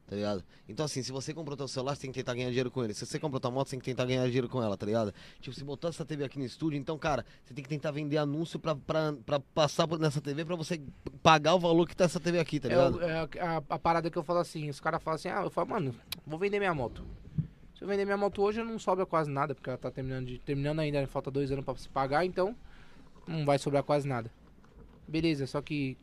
Tá 0.06 0.14
ligado? 0.14 0.44
Então, 0.68 0.84
assim, 0.86 1.02
se 1.02 1.10
você 1.10 1.34
comprou 1.34 1.56
teu 1.56 1.66
celular, 1.66 1.96
você 1.96 2.02
tem 2.02 2.12
que 2.12 2.20
tentar 2.20 2.34
ganhar 2.34 2.46
dinheiro 2.50 2.70
com 2.70 2.84
ele. 2.84 2.94
Se 2.94 3.04
você 3.04 3.18
comprou 3.18 3.40
tua 3.40 3.50
moto, 3.50 3.66
você 3.66 3.70
tem 3.72 3.80
que 3.80 3.84
tentar 3.86 4.04
ganhar 4.04 4.24
dinheiro 4.26 4.48
com 4.48 4.62
ela, 4.62 4.76
tá 4.76 4.86
ligado? 4.86 5.12
Tipo, 5.40 5.52
se 5.56 5.64
botou 5.64 5.90
essa 5.90 6.04
TV 6.04 6.22
aqui 6.24 6.38
no 6.38 6.44
estúdio, 6.44 6.78
então, 6.78 6.96
cara, 6.96 7.26
você 7.44 7.52
tem 7.52 7.64
que 7.64 7.68
tentar 7.68 7.90
vender 7.90 8.16
anúncio 8.18 8.60
pra, 8.60 8.76
pra, 8.76 9.12
pra 9.26 9.40
passar 9.40 9.88
nessa 9.98 10.20
TV 10.20 10.44
pra 10.44 10.54
você 10.54 10.80
pagar 11.20 11.54
o 11.56 11.58
valor 11.58 11.88
que 11.88 11.96
tá 11.96 12.04
essa 12.04 12.20
TV 12.20 12.38
aqui, 12.38 12.60
tá 12.60 12.68
É, 12.68 12.70
ligado? 12.70 13.02
é 13.02 13.18
a, 13.40 13.56
a- 13.56 13.62
a 13.70 13.78
parada 13.78 14.08
que 14.08 14.16
eu 14.18 14.22
falo 14.22 14.38
assim, 14.38 14.68
os 14.70 14.78
caras 14.78 15.02
falam 15.02 15.16
assim, 15.16 15.28
ah, 15.28 15.42
eu 15.42 15.50
falo, 15.50 15.68
mano, 15.70 15.92
vou 16.24 16.38
vender 16.38 16.60
minha 16.60 16.72
moto. 16.74 17.04
Se 17.76 17.82
eu 17.82 17.88
vender 17.88 18.04
minha 18.04 18.16
moto 18.16 18.40
hoje, 18.40 18.62
não 18.62 18.78
sobra 18.78 19.04
quase 19.04 19.28
nada, 19.28 19.52
porque 19.52 19.68
ela 19.68 19.78
tá 19.78 19.90
terminando, 19.90 20.26
de, 20.26 20.38
terminando 20.38 20.78
ainda, 20.78 21.04
falta 21.08 21.28
dois 21.28 21.50
anos 21.50 21.64
pra 21.64 21.74
se 21.76 21.88
pagar, 21.88 22.24
então 22.24 22.54
não 23.26 23.44
vai 23.44 23.58
sobrar 23.58 23.82
quase 23.82 24.06
nada. 24.06 24.30
Beleza, 25.08 25.44
só 25.46 25.60
que 25.60 25.96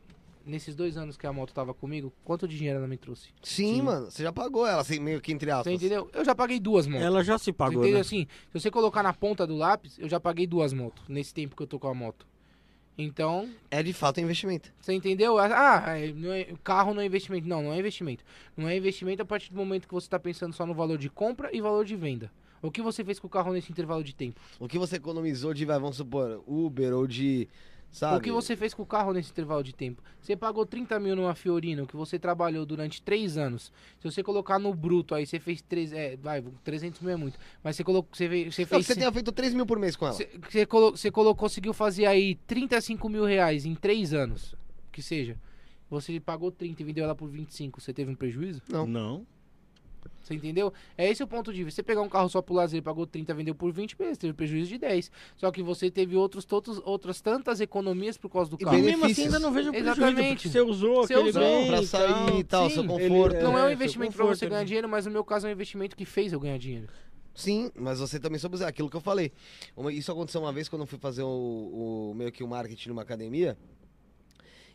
nesses 0.48 0.74
dois 0.74 0.96
anos 0.96 1.16
que 1.16 1.26
a 1.26 1.32
moto 1.32 1.52
tava 1.52 1.72
comigo, 1.74 2.12
quanto 2.24 2.48
de 2.48 2.56
dinheiro 2.56 2.78
ela 2.78 2.88
me 2.88 2.96
trouxe? 2.96 3.28
Sim, 3.42 3.74
Sim. 3.76 3.82
mano, 3.82 4.10
você 4.10 4.22
já 4.22 4.32
pagou 4.32 4.66
ela, 4.66 4.80
assim, 4.80 4.98
meio 4.98 5.20
que 5.20 5.30
entre 5.32 5.50
aspas. 5.50 5.64
Você 5.66 5.74
entendeu? 5.86 6.10
Eu 6.12 6.24
já 6.24 6.34
paguei 6.34 6.58
duas 6.58 6.86
motos. 6.86 7.06
Ela 7.06 7.22
já 7.22 7.38
se 7.38 7.44
Você 7.46 7.52
pagou, 7.52 7.74
entendeu 7.78 7.94
né? 7.96 8.00
assim? 8.00 8.26
Se 8.52 8.58
você 8.60 8.70
colocar 8.70 9.02
na 9.02 9.12
ponta 9.12 9.46
do 9.46 9.54
lápis, 9.56 9.98
eu 9.98 10.08
já 10.08 10.18
paguei 10.18 10.46
duas 10.46 10.72
motos 10.72 11.04
nesse 11.08 11.32
tempo 11.34 11.54
que 11.54 11.62
eu 11.62 11.66
tô 11.66 11.78
com 11.78 11.88
a 11.88 11.94
moto. 11.94 12.26
Então, 13.00 13.48
É 13.70 13.80
de 13.80 13.92
fato 13.92 14.20
investimento. 14.20 14.72
você 14.80 14.92
entendeu? 14.92 15.38
Ah, 15.38 15.96
é, 15.96 16.12
não 16.12 16.32
é- 16.32 16.48
carro 16.64 16.92
não 16.92 17.00
é 17.00 17.06
investimento. 17.06 17.46
Não, 17.46 17.62
não 17.62 17.72
é 17.72 17.78
investimento. 17.78 18.24
Não 18.56 18.66
é 18.68 18.76
investimento 18.76 19.22
a 19.22 19.24
partir 19.24 19.52
do 19.52 19.56
momento 19.56 19.86
que 19.86 19.94
você 19.94 20.08
tá 20.08 20.18
pensando 20.18 20.52
só 20.52 20.66
no 20.66 20.74
valor 20.74 20.98
de 20.98 21.08
compra 21.08 21.54
e 21.54 21.60
valor 21.60 21.84
de 21.84 21.94
venda. 21.94 22.30
O 22.60 22.72
que 22.72 22.82
você 22.82 23.04
fez 23.04 23.20
com 23.20 23.28
o 23.28 23.30
carro 23.30 23.52
nesse 23.52 23.70
intervalo 23.70 24.02
de 24.02 24.12
tempo? 24.12 24.40
O 24.58 24.66
que 24.66 24.78
você 24.80 24.96
economizou 24.96 25.54
de, 25.54 25.64
vai, 25.64 25.78
vamos 25.78 25.96
supor, 25.96 26.42
Uber 26.44 26.92
ou 26.92 27.06
de. 27.06 27.48
Sabe? 27.90 28.18
O 28.18 28.20
que 28.20 28.30
você 28.30 28.54
fez 28.54 28.74
com 28.74 28.82
o 28.82 28.86
carro 28.86 29.12
nesse 29.12 29.30
intervalo 29.30 29.62
de 29.62 29.74
tempo? 29.74 30.02
Você 30.20 30.36
pagou 30.36 30.66
30 30.66 31.00
mil 31.00 31.16
numa 31.16 31.34
Fiorino 31.34 31.86
que 31.86 31.96
você 31.96 32.18
trabalhou 32.18 32.66
durante 32.66 33.00
3 33.00 33.36
anos. 33.38 33.72
Se 33.98 34.10
você 34.10 34.22
colocar 34.22 34.58
no 34.58 34.74
bruto 34.74 35.14
aí, 35.14 35.26
você 35.26 35.40
fez 35.40 35.62
3, 35.62 35.92
é, 35.92 36.16
vai, 36.16 36.42
300 36.62 37.00
mil 37.00 37.10
é 37.10 37.16
muito. 37.16 37.38
Mas 37.64 37.76
você 37.76 37.82
colocou, 37.84 38.10
você 38.12 38.28
fez, 38.28 38.54
você 38.54 38.62
Não, 38.62 38.68
fez 38.68 38.86
que 38.86 38.92
você 38.92 38.98
tenha 38.98 39.10
feito 39.12 39.32
3 39.32 39.54
mil 39.54 39.64
por 39.66 39.78
mês 39.78 39.96
com 39.96 40.04
ela. 40.06 40.14
Você 40.14 40.28
você 40.50 40.66
colo- 40.66 40.90
você 40.96 41.10
colo- 41.10 41.34
conseguiu 41.34 41.72
fazer 41.72 42.04
aí 42.06 42.34
35 42.46 43.08
mil 43.08 43.24
reais 43.24 43.64
em 43.64 43.74
3 43.74 44.12
anos, 44.12 44.54
que 44.92 45.00
seja. 45.02 45.36
Você 45.90 46.20
pagou 46.20 46.52
30 46.52 46.82
e 46.82 46.84
vendeu 46.84 47.04
ela 47.04 47.14
por 47.14 47.28
25. 47.30 47.80
Você 47.80 47.94
teve 47.94 48.10
um 48.10 48.14
prejuízo? 48.14 48.60
Não. 48.68 48.86
Não. 48.86 49.26
Você 50.22 50.34
entendeu? 50.34 50.72
É 50.96 51.08
esse 51.10 51.22
o 51.22 51.26
ponto 51.26 51.52
de 51.52 51.64
vista. 51.64 51.76
Você 51.76 51.82
pegar 51.82 52.02
um 52.02 52.08
carro 52.08 52.28
só 52.28 52.42
pro 52.42 52.54
lazer, 52.54 52.82
pagou 52.82 53.06
30, 53.06 53.32
vendeu 53.32 53.54
por 53.54 53.72
20, 53.72 53.96
beleza, 53.96 54.20
teve 54.20 54.32
prejuízo 54.34 54.68
de 54.68 54.78
10. 54.78 55.10
Só 55.36 55.50
que 55.50 55.62
você 55.62 55.90
teve 55.90 56.16
outros, 56.16 56.44
todos, 56.44 56.80
outras 56.84 57.20
tantas 57.20 57.60
economias 57.60 58.18
por 58.18 58.28
causa 58.30 58.50
do 58.50 58.56
E 58.60 58.64
carro. 58.64 58.76
E 58.76 58.82
mesmo 58.82 59.06
assim 59.06 59.24
ainda 59.24 59.38
não 59.38 59.50
vejo 59.52 59.70
prejuízo, 59.70 60.00
Exatamente. 60.02 60.34
porque 60.36 60.48
você 60.50 60.60
usou 60.60 60.96
Você 61.06 61.14
aquele 61.14 61.28
usou 61.30 61.42
bem 61.42 61.66
pra 61.68 61.82
sair 61.82 62.38
e 62.40 62.44
tal, 62.44 62.68
Sim, 62.68 62.74
seu 62.74 62.84
ele- 62.84 63.08
conforto. 63.08 63.42
Não 63.42 63.58
é 63.58 63.62
um 63.62 63.64
seu 63.66 63.72
investimento 63.72 64.12
pra 64.12 64.22
conforto, 64.24 64.38
você 64.38 64.44
né? 64.44 64.50
ganhar 64.50 64.64
dinheiro, 64.64 64.88
mas 64.88 65.06
no 65.06 65.12
meu 65.12 65.24
caso 65.24 65.46
é 65.46 65.50
um 65.50 65.52
investimento 65.52 65.96
que 65.96 66.04
fez 66.04 66.32
eu 66.32 66.40
ganhar 66.40 66.58
dinheiro. 66.58 66.88
Sim, 67.34 67.70
mas 67.74 68.00
você 68.00 68.18
também 68.18 68.38
soube 68.38 68.56
usar 68.56 68.66
aquilo 68.68 68.90
que 68.90 68.96
eu 68.96 69.00
falei. 69.00 69.30
Isso 69.92 70.10
aconteceu 70.10 70.40
uma 70.40 70.52
vez 70.52 70.68
quando 70.68 70.82
eu 70.82 70.86
fui 70.86 70.98
fazer 70.98 71.22
o, 71.22 72.10
o 72.10 72.14
meio 72.16 72.32
que 72.32 72.42
o 72.42 72.48
marketing 72.48 72.88
numa 72.88 73.02
academia. 73.02 73.56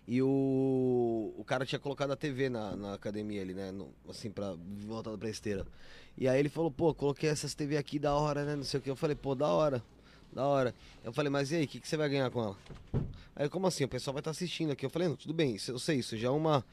E 0.08 0.22
o, 0.22 1.34
o 1.38 1.44
cara 1.46 1.66
tinha 1.66 1.80
colocado 1.80 2.12
a 2.12 2.16
TV 2.16 2.50
na, 2.50 2.76
na 2.76 2.94
academia 2.94 3.42
ali, 3.42 3.54
né? 3.54 3.72
no- 3.72 3.90
assim, 4.10 4.30
pra, 4.30 4.54
voltada 4.86 5.18
pra 5.18 5.30
esteira. 5.30 5.66
E 6.18 6.28
aí 6.28 6.40
ele 6.40 6.50
falou, 6.50 6.70
pô, 6.70 6.94
coloquei 6.94 7.30
essas 7.30 7.54
TV 7.56 7.78
aqui 7.78 7.98
da 7.98 8.14
hora, 8.14 8.44
né? 8.44 8.56
Não 8.56 8.64
sei 8.64 8.80
o 8.80 8.84
que. 8.84 8.90
Eu 8.90 8.96
falei, 8.96 9.16
pô, 9.16 9.34
da 9.34 9.48
hora. 9.48 9.82
Da 10.32 10.46
hora. 10.46 10.76
Eu 11.04 11.14
falei, 11.14 11.30
mas 11.30 11.52
e 11.52 11.56
aí, 11.56 11.64
o 11.64 11.68
que, 11.68 11.80
que 11.80 11.88
você 11.88 11.96
vai 11.96 12.10
ganhar 12.10 12.30
com 12.32 12.42
ela? 12.44 12.58
Aí, 13.36 13.48
como 13.48 13.66
assim? 13.66 13.86
O 13.86 13.88
pessoal 13.88 14.14
vai 14.14 14.20
estar 14.22 14.32
assistindo 14.32 14.72
aqui. 14.72 14.86
Eu 14.86 14.90
falei, 14.90 15.08
não, 15.08 15.16
tudo 15.16 15.34
bem, 15.34 15.56
eu 15.68 15.80
sei, 15.80 16.00
isso 16.00 16.18
já 16.18 16.28
é 16.28 16.32
uma. 16.32 16.66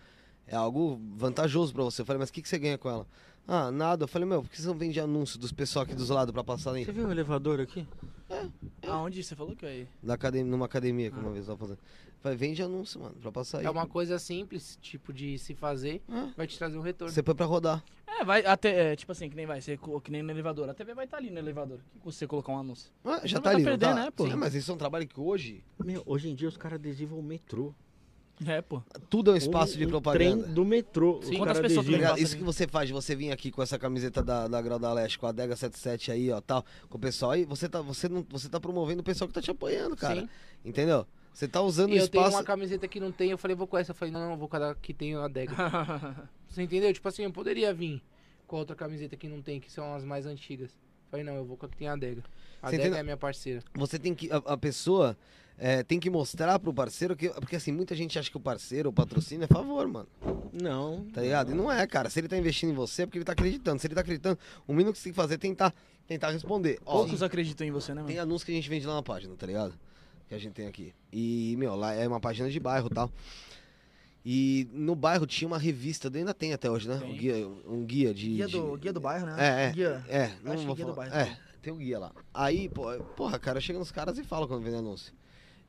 É 0.46 0.56
algo 0.56 1.00
vantajoso 1.16 1.72
pra 1.72 1.84
você. 1.84 2.02
Eu 2.02 2.06
falei, 2.06 2.18
mas 2.18 2.30
o 2.30 2.32
que, 2.32 2.42
que 2.42 2.48
você 2.48 2.58
ganha 2.58 2.76
com 2.76 2.88
ela? 2.90 3.06
Ah, 3.46 3.70
nada. 3.70 4.04
Eu 4.04 4.08
falei, 4.08 4.28
meu, 4.28 4.42
por 4.42 4.50
que 4.50 4.60
você 4.60 4.66
não 4.68 4.74
vende 4.74 5.00
anúncio 5.00 5.38
dos 5.38 5.50
pessoal 5.52 5.84
aqui 5.84 5.94
dos 5.94 6.08
lados 6.10 6.32
pra 6.32 6.44
passar 6.44 6.70
ali? 6.70 6.84
Você 6.84 6.92
viu 6.92 7.06
o 7.08 7.10
elevador 7.10 7.60
aqui? 7.60 7.86
Aonde 8.86 9.22
você 9.22 9.34
falou 9.34 9.56
que 9.56 9.66
é? 9.66 9.86
Na 10.02 10.14
academia, 10.14 10.50
numa 10.50 10.66
academia 10.66 11.10
que 11.10 11.18
uma 11.18 11.30
vez 11.32 11.48
eu 11.48 11.54
tava 11.56 11.66
fazendo. 11.66 11.78
Falei, 12.20 12.36
vende 12.36 12.62
anúncio, 12.62 13.00
mano, 13.00 13.14
pra 13.20 13.32
passar 13.32 13.58
aí. 13.58 13.66
É 13.66 13.70
uma 13.70 13.86
coisa 13.86 14.18
simples, 14.18 14.78
tipo, 14.80 15.12
de 15.12 15.38
se 15.38 15.54
fazer, 15.54 16.02
Ah. 16.08 16.30
vai 16.36 16.46
te 16.46 16.56
trazer 16.58 16.76
um 16.76 16.82
retorno. 16.82 17.12
Você 17.12 17.22
põe 17.22 17.34
pra 17.34 17.46
rodar. 17.46 17.82
É, 18.06 18.22
vai 18.24 18.44
até, 18.44 18.92
é, 18.92 18.96
tipo 18.96 19.10
assim, 19.10 19.28
que 19.30 19.34
nem 19.36 19.46
vai, 19.46 19.60
você, 19.60 19.76
co- 19.78 19.98
que 20.00 20.10
nem 20.10 20.22
no 20.22 20.30
elevador. 20.30 20.68
A 20.68 20.74
TV 20.74 20.92
vai 20.94 21.06
estar 21.06 21.16
ali 21.16 21.30
no 21.30 21.38
elevador. 21.38 21.78
Que 21.78 22.04
você 22.04 22.26
colocar 22.26 22.52
um 22.52 22.58
anúncio? 22.58 22.90
Ah, 23.04 23.22
já 23.26 23.38
Não 23.38 23.42
tá 23.42 23.50
vai 23.50 23.54
ali, 23.56 23.64
tá 23.64 23.70
não 23.70 23.78
perdendo, 23.78 23.96
tá? 23.96 24.04
né, 24.04 24.10
pô? 24.10 24.26
Sim, 24.28 24.34
mas 24.36 24.54
isso 24.54 24.70
é 24.70 24.74
um 24.74 24.78
trabalho 24.78 25.08
que 25.08 25.18
hoje, 25.18 25.64
Meu, 25.82 26.02
hoje 26.04 26.28
em 26.28 26.34
dia 26.34 26.48
os 26.48 26.56
caras 26.58 26.78
adesivam 26.78 27.18
o 27.18 27.22
metrô. 27.22 27.72
É, 28.46 28.62
pô. 28.62 28.82
tudo 29.10 29.30
é 29.30 29.34
um 29.34 29.36
espaço 29.36 29.74
Um- 29.74 29.78
de 29.78 29.86
propaganda. 29.86 30.42
trem 30.44 30.54
do 30.54 30.64
metrô. 30.64 31.20
Sim, 31.22 31.36
quantas 31.36 31.60
pessoas 31.60 31.86
Tá 31.86 32.18
Isso 32.18 32.36
que 32.36 32.42
você 32.42 32.66
faz, 32.66 32.88
de 32.88 32.92
você 32.94 33.14
vir 33.14 33.30
aqui 33.30 33.50
com 33.50 33.62
essa 33.62 33.78
camiseta 33.78 34.22
da, 34.22 34.48
da 34.48 34.62
Grau 34.62 34.78
da 34.78 34.92
Leste, 34.92 35.18
com 35.18 35.26
a 35.26 35.32
Dega 35.32 35.54
77 35.54 36.10
aí, 36.10 36.30
ó, 36.30 36.40
tal, 36.40 36.64
com 36.88 36.96
o 36.96 37.00
pessoal 37.00 37.32
aí, 37.32 37.44
você 37.44 37.68
tá, 37.68 37.82
você 37.82 38.08
não, 38.08 38.24
você 38.30 38.48
tá 38.48 38.58
promovendo 38.58 39.00
o 39.02 39.04
pessoal 39.04 39.28
que 39.28 39.34
tá 39.34 39.42
te 39.42 39.50
apoiando, 39.50 39.94
cara. 39.96 40.20
Sim. 40.22 40.28
Entendeu? 40.64 41.06
Você 41.32 41.46
tá 41.46 41.60
usando 41.60 41.90
E 41.90 41.94
o 41.94 41.98
eu 42.00 42.08
tenho 42.08 42.22
espaço. 42.22 42.36
uma 42.38 42.44
camiseta 42.44 42.88
que 42.88 42.98
não 42.98 43.12
tem, 43.12 43.30
eu 43.30 43.38
falei, 43.38 43.54
vou 43.54 43.66
com 43.66 43.78
essa. 43.78 43.92
Eu 43.92 43.94
falei, 43.94 44.12
não, 44.12 44.20
não, 44.30 44.36
vou 44.36 44.48
com 44.48 44.56
a 44.56 44.74
que 44.74 44.92
tem 44.92 45.14
a 45.14 45.24
adega. 45.24 45.54
Você 46.48 46.62
entendeu? 46.62 46.92
Tipo 46.92 47.08
assim, 47.08 47.22
eu 47.22 47.30
poderia 47.30 47.72
vir 47.72 48.02
com 48.46 48.56
a 48.56 48.58
outra 48.60 48.74
camiseta 48.74 49.16
que 49.16 49.28
não 49.28 49.40
tem, 49.40 49.60
que 49.60 49.70
são 49.70 49.94
as 49.94 50.04
mais 50.04 50.26
antigas. 50.26 50.70
Falei, 51.10 51.24
não, 51.24 51.34
eu 51.34 51.44
vou 51.44 51.56
com 51.56 51.66
a 51.66 51.68
que 51.68 51.76
tem 51.76 51.88
a 51.88 51.92
adega. 51.92 52.22
A 52.62 52.68
entendeu? 52.74 52.94
é 52.94 53.02
minha 53.02 53.16
parceira. 53.16 53.62
Você 53.74 53.98
tem 53.98 54.14
que. 54.14 54.30
A, 54.32 54.36
a 54.38 54.56
pessoa 54.56 55.16
é, 55.62 55.82
tem 55.82 56.00
que 56.00 56.08
mostrar 56.08 56.58
pro 56.58 56.72
parceiro 56.72 57.14
que. 57.14 57.28
Porque 57.28 57.54
assim, 57.56 57.70
muita 57.70 57.94
gente 57.94 58.18
acha 58.18 58.30
que 58.30 58.36
o 58.36 58.40
parceiro, 58.40 58.88
o 58.88 58.92
patrocínio 58.92 59.44
é 59.44 59.46
favor, 59.46 59.86
mano. 59.86 60.08
Não. 60.52 61.04
Tá 61.12 61.20
ligado? 61.20 61.50
E 61.52 61.54
não 61.54 61.70
é, 61.70 61.86
cara. 61.86 62.08
Se 62.08 62.18
ele 62.18 62.28
tá 62.28 62.36
investindo 62.38 62.70
em 62.70 62.74
você, 62.74 63.02
é 63.02 63.06
porque 63.06 63.18
ele 63.18 63.24
tá 63.26 63.32
acreditando. 63.32 63.78
Se 63.80 63.86
ele 63.86 63.94
tá 63.94 64.00
acreditando, 64.00 64.38
o 64.66 64.72
mínimo 64.72 64.92
que 64.92 64.98
você 64.98 65.04
tem 65.04 65.12
que 65.12 65.16
fazer 65.16 65.34
é 65.34 65.38
tentar, 65.38 65.74
tentar 66.06 66.30
responder. 66.30 66.80
Ó, 66.86 67.00
Poucos 67.00 67.22
acreditam 67.22 67.66
em 67.66 67.70
você, 67.70 67.92
né, 67.94 68.02
tem 68.06 68.16
mano? 68.16 68.28
anúncio 68.28 68.46
que 68.46 68.52
a 68.52 68.54
gente 68.54 68.68
vende 68.70 68.86
lá 68.86 68.94
na 68.94 69.02
página, 69.02 69.34
tá 69.36 69.46
ligado? 69.46 69.74
Que 70.28 70.34
a 70.34 70.38
gente 70.38 70.54
tem 70.54 70.66
aqui. 70.66 70.94
E, 71.12 71.54
meu, 71.58 71.76
lá 71.76 71.92
é 71.92 72.08
uma 72.08 72.20
página 72.20 72.48
de 72.48 72.58
bairro 72.58 72.88
e 72.90 72.94
tal. 72.94 73.10
E 74.24 74.68
no 74.72 74.94
bairro 74.94 75.26
tinha 75.26 75.48
uma 75.48 75.58
revista, 75.58 76.10
ainda 76.14 76.34
tem 76.34 76.52
até 76.52 76.70
hoje, 76.70 76.88
né? 76.88 76.98
Tem. 76.98 77.10
Um 77.10 77.16
guia, 77.16 77.48
um 77.66 77.84
guia 77.84 78.14
de. 78.14 78.28
Guia 78.28 78.46
de- 78.46 78.52
do, 78.52 78.76
guia 78.76 78.92
do 78.92 79.00
bairro, 79.00 79.26
né? 79.26 79.36
É, 79.38 79.64
é. 79.66 79.72
Guia. 79.72 80.04
É, 80.08 80.24
Acho 80.24 80.42
não 80.44 80.56
vou 80.66 80.74
guia 80.74 80.84
do 80.86 80.94
falar. 80.94 81.08
bairro. 81.10 81.30
É, 81.30 81.38
tem 81.62 81.72
o 81.72 81.76
guia 81.76 81.98
lá. 81.98 82.12
Aí, 82.34 82.70
porra, 83.16 83.38
cara, 83.38 83.60
chega 83.60 83.78
nos 83.78 83.90
caras 83.90 84.18
e 84.18 84.24
fala 84.24 84.46
quando 84.46 84.62
vem 84.62 84.74
anúncio. 84.74 85.12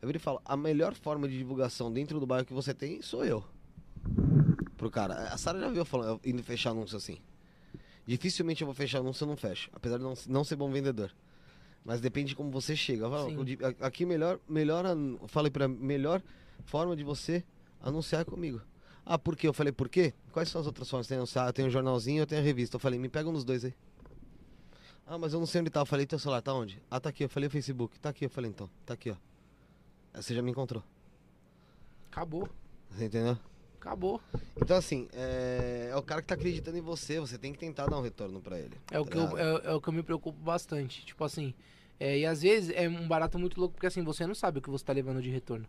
Eu 0.02 0.08
viro 0.08 0.18
e 0.18 0.20
falo, 0.20 0.42
a 0.44 0.58
melhor 0.58 0.94
forma 0.96 1.28
de 1.28 1.38
divulgação 1.38 1.92
dentro 1.92 2.20
do 2.20 2.26
bairro 2.26 2.46
que 2.46 2.54
você 2.54 2.74
tem 2.74 3.02
sou 3.02 3.24
eu. 3.24 3.44
Pro 4.76 4.90
cara. 4.90 5.14
A 5.32 5.38
Sara 5.38 5.60
já 5.60 5.68
viu 5.68 5.78
eu 5.78 5.86
falando, 5.86 6.20
indo 6.26 6.42
fechar 6.42 6.72
anúncio 6.72 6.98
assim. 6.98 7.20
Dificilmente 8.06 8.64
eu 8.64 8.66
vou 8.66 8.74
fechar 8.74 9.00
anúncio, 9.00 9.24
eu 9.24 9.28
não 9.28 9.38
fecho. 9.38 9.70
Apesar 9.74 9.98
de 9.98 10.04
não, 10.04 10.14
não 10.28 10.44
ser 10.44 10.56
bom 10.56 10.72
vendedor. 10.72 11.12
Mas 11.86 12.02
depende 12.02 12.30
de 12.30 12.36
como 12.36 12.50
você 12.50 12.76
chega. 12.76 13.08
Falo, 13.08 13.32
aqui 13.80 14.06
melhor, 14.06 14.40
melhor, 14.50 14.86
falei 15.28 15.52
pra 15.52 15.68
melhor 15.68 16.22
forma 16.66 16.96
de 16.96 17.04
você 17.04 17.44
anunciar 17.80 18.22
é 18.22 18.26
comigo. 18.26 18.62
Ah, 19.06 19.18
por 19.18 19.36
quê? 19.36 19.48
Eu 19.48 19.54
falei, 19.54 19.72
por 19.72 19.90
quê? 19.90 20.14
Quais 20.32 20.50
são 20.50 20.62
as 20.62 20.68
outras 20.68 20.90
formas? 20.90 21.08
Tem 21.08 21.18
anunciar, 21.18 21.48
eu 21.48 21.54
tenho 21.54 21.68
um 21.68 21.72
jornalzinho, 21.72 22.22
eu 22.22 22.28
tenho 22.28 22.42
a 22.42 22.44
revista. 22.44 22.76
Eu 22.76 22.80
falei, 22.80 23.00
me 23.00 23.10
pega 23.10 23.30
um 23.30 23.34
dos 23.34 23.44
dois 23.44 23.66
aí. 23.66 23.74
Ah, 25.06 25.18
mas 25.18 25.34
eu 25.34 25.40
não 25.40 25.48
sei 25.48 25.62
onde 25.62 25.70
tá. 25.70 25.82
Eu 25.82 25.86
falei, 25.86 26.06
teu 26.06 26.20
celular 26.20 26.42
tá 26.42 26.54
onde? 26.54 26.82
Ah, 26.90 27.00
tá 27.00 27.10
aqui. 27.10 27.24
Eu 27.24 27.30
falei, 27.30 27.48
o 27.48 27.52
Facebook. 27.52 28.00
Tá 28.00 28.10
aqui. 28.10 28.26
Eu 28.26 28.30
falei, 28.30 28.50
então, 28.50 28.70
tá 28.86 28.94
aqui, 28.94 29.12
ó. 29.12 29.16
Você 30.14 30.34
já 30.36 30.42
me 30.42 30.52
encontrou. 30.52 30.84
Acabou. 32.12 32.50
Você 32.90 33.06
entendeu? 33.06 33.38
Acabou. 33.80 34.22
Então, 34.62 34.78
assim, 34.78 35.08
é... 35.14 35.90
é 35.92 35.96
o 35.96 36.04
cara 36.04 36.22
que 36.22 36.28
tá 36.28 36.36
acreditando 36.36 36.78
em 36.78 36.82
você. 36.82 37.20
Você 37.20 37.38
tem 37.38 37.52
que 37.54 37.60
tentar 37.60 37.88
dar 37.88 37.98
um 37.98 38.02
retorno 38.02 38.42
pra 38.42 38.60
ele. 38.60 38.78
É 38.92 39.00
o, 39.00 39.06
tá 39.06 39.12
que 39.12 39.18
eu, 39.18 39.22
ligado? 39.22 39.40
é, 39.40 39.72
é 39.72 39.74
o 39.74 39.82
que 39.82 39.88
eu 39.88 39.94
me 39.94 40.04
preocupo 40.04 40.40
bastante. 40.40 41.06
Tipo 41.06 41.24
assim, 41.24 41.54
é, 42.00 42.20
e 42.20 42.26
às 42.26 42.42
vezes 42.42 42.76
é 42.76 42.88
um 42.88 43.08
barato 43.08 43.40
muito 43.40 43.60
louco, 43.60 43.76
porque 43.76 43.88
assim, 43.88 44.04
você 44.04 44.26
não 44.28 44.36
sabe 44.36 44.60
o 44.60 44.62
que 44.62 44.70
você 44.70 44.84
tá 44.84 44.94
levando 44.94 45.22
de 45.22 45.30
retorno. 45.30 45.66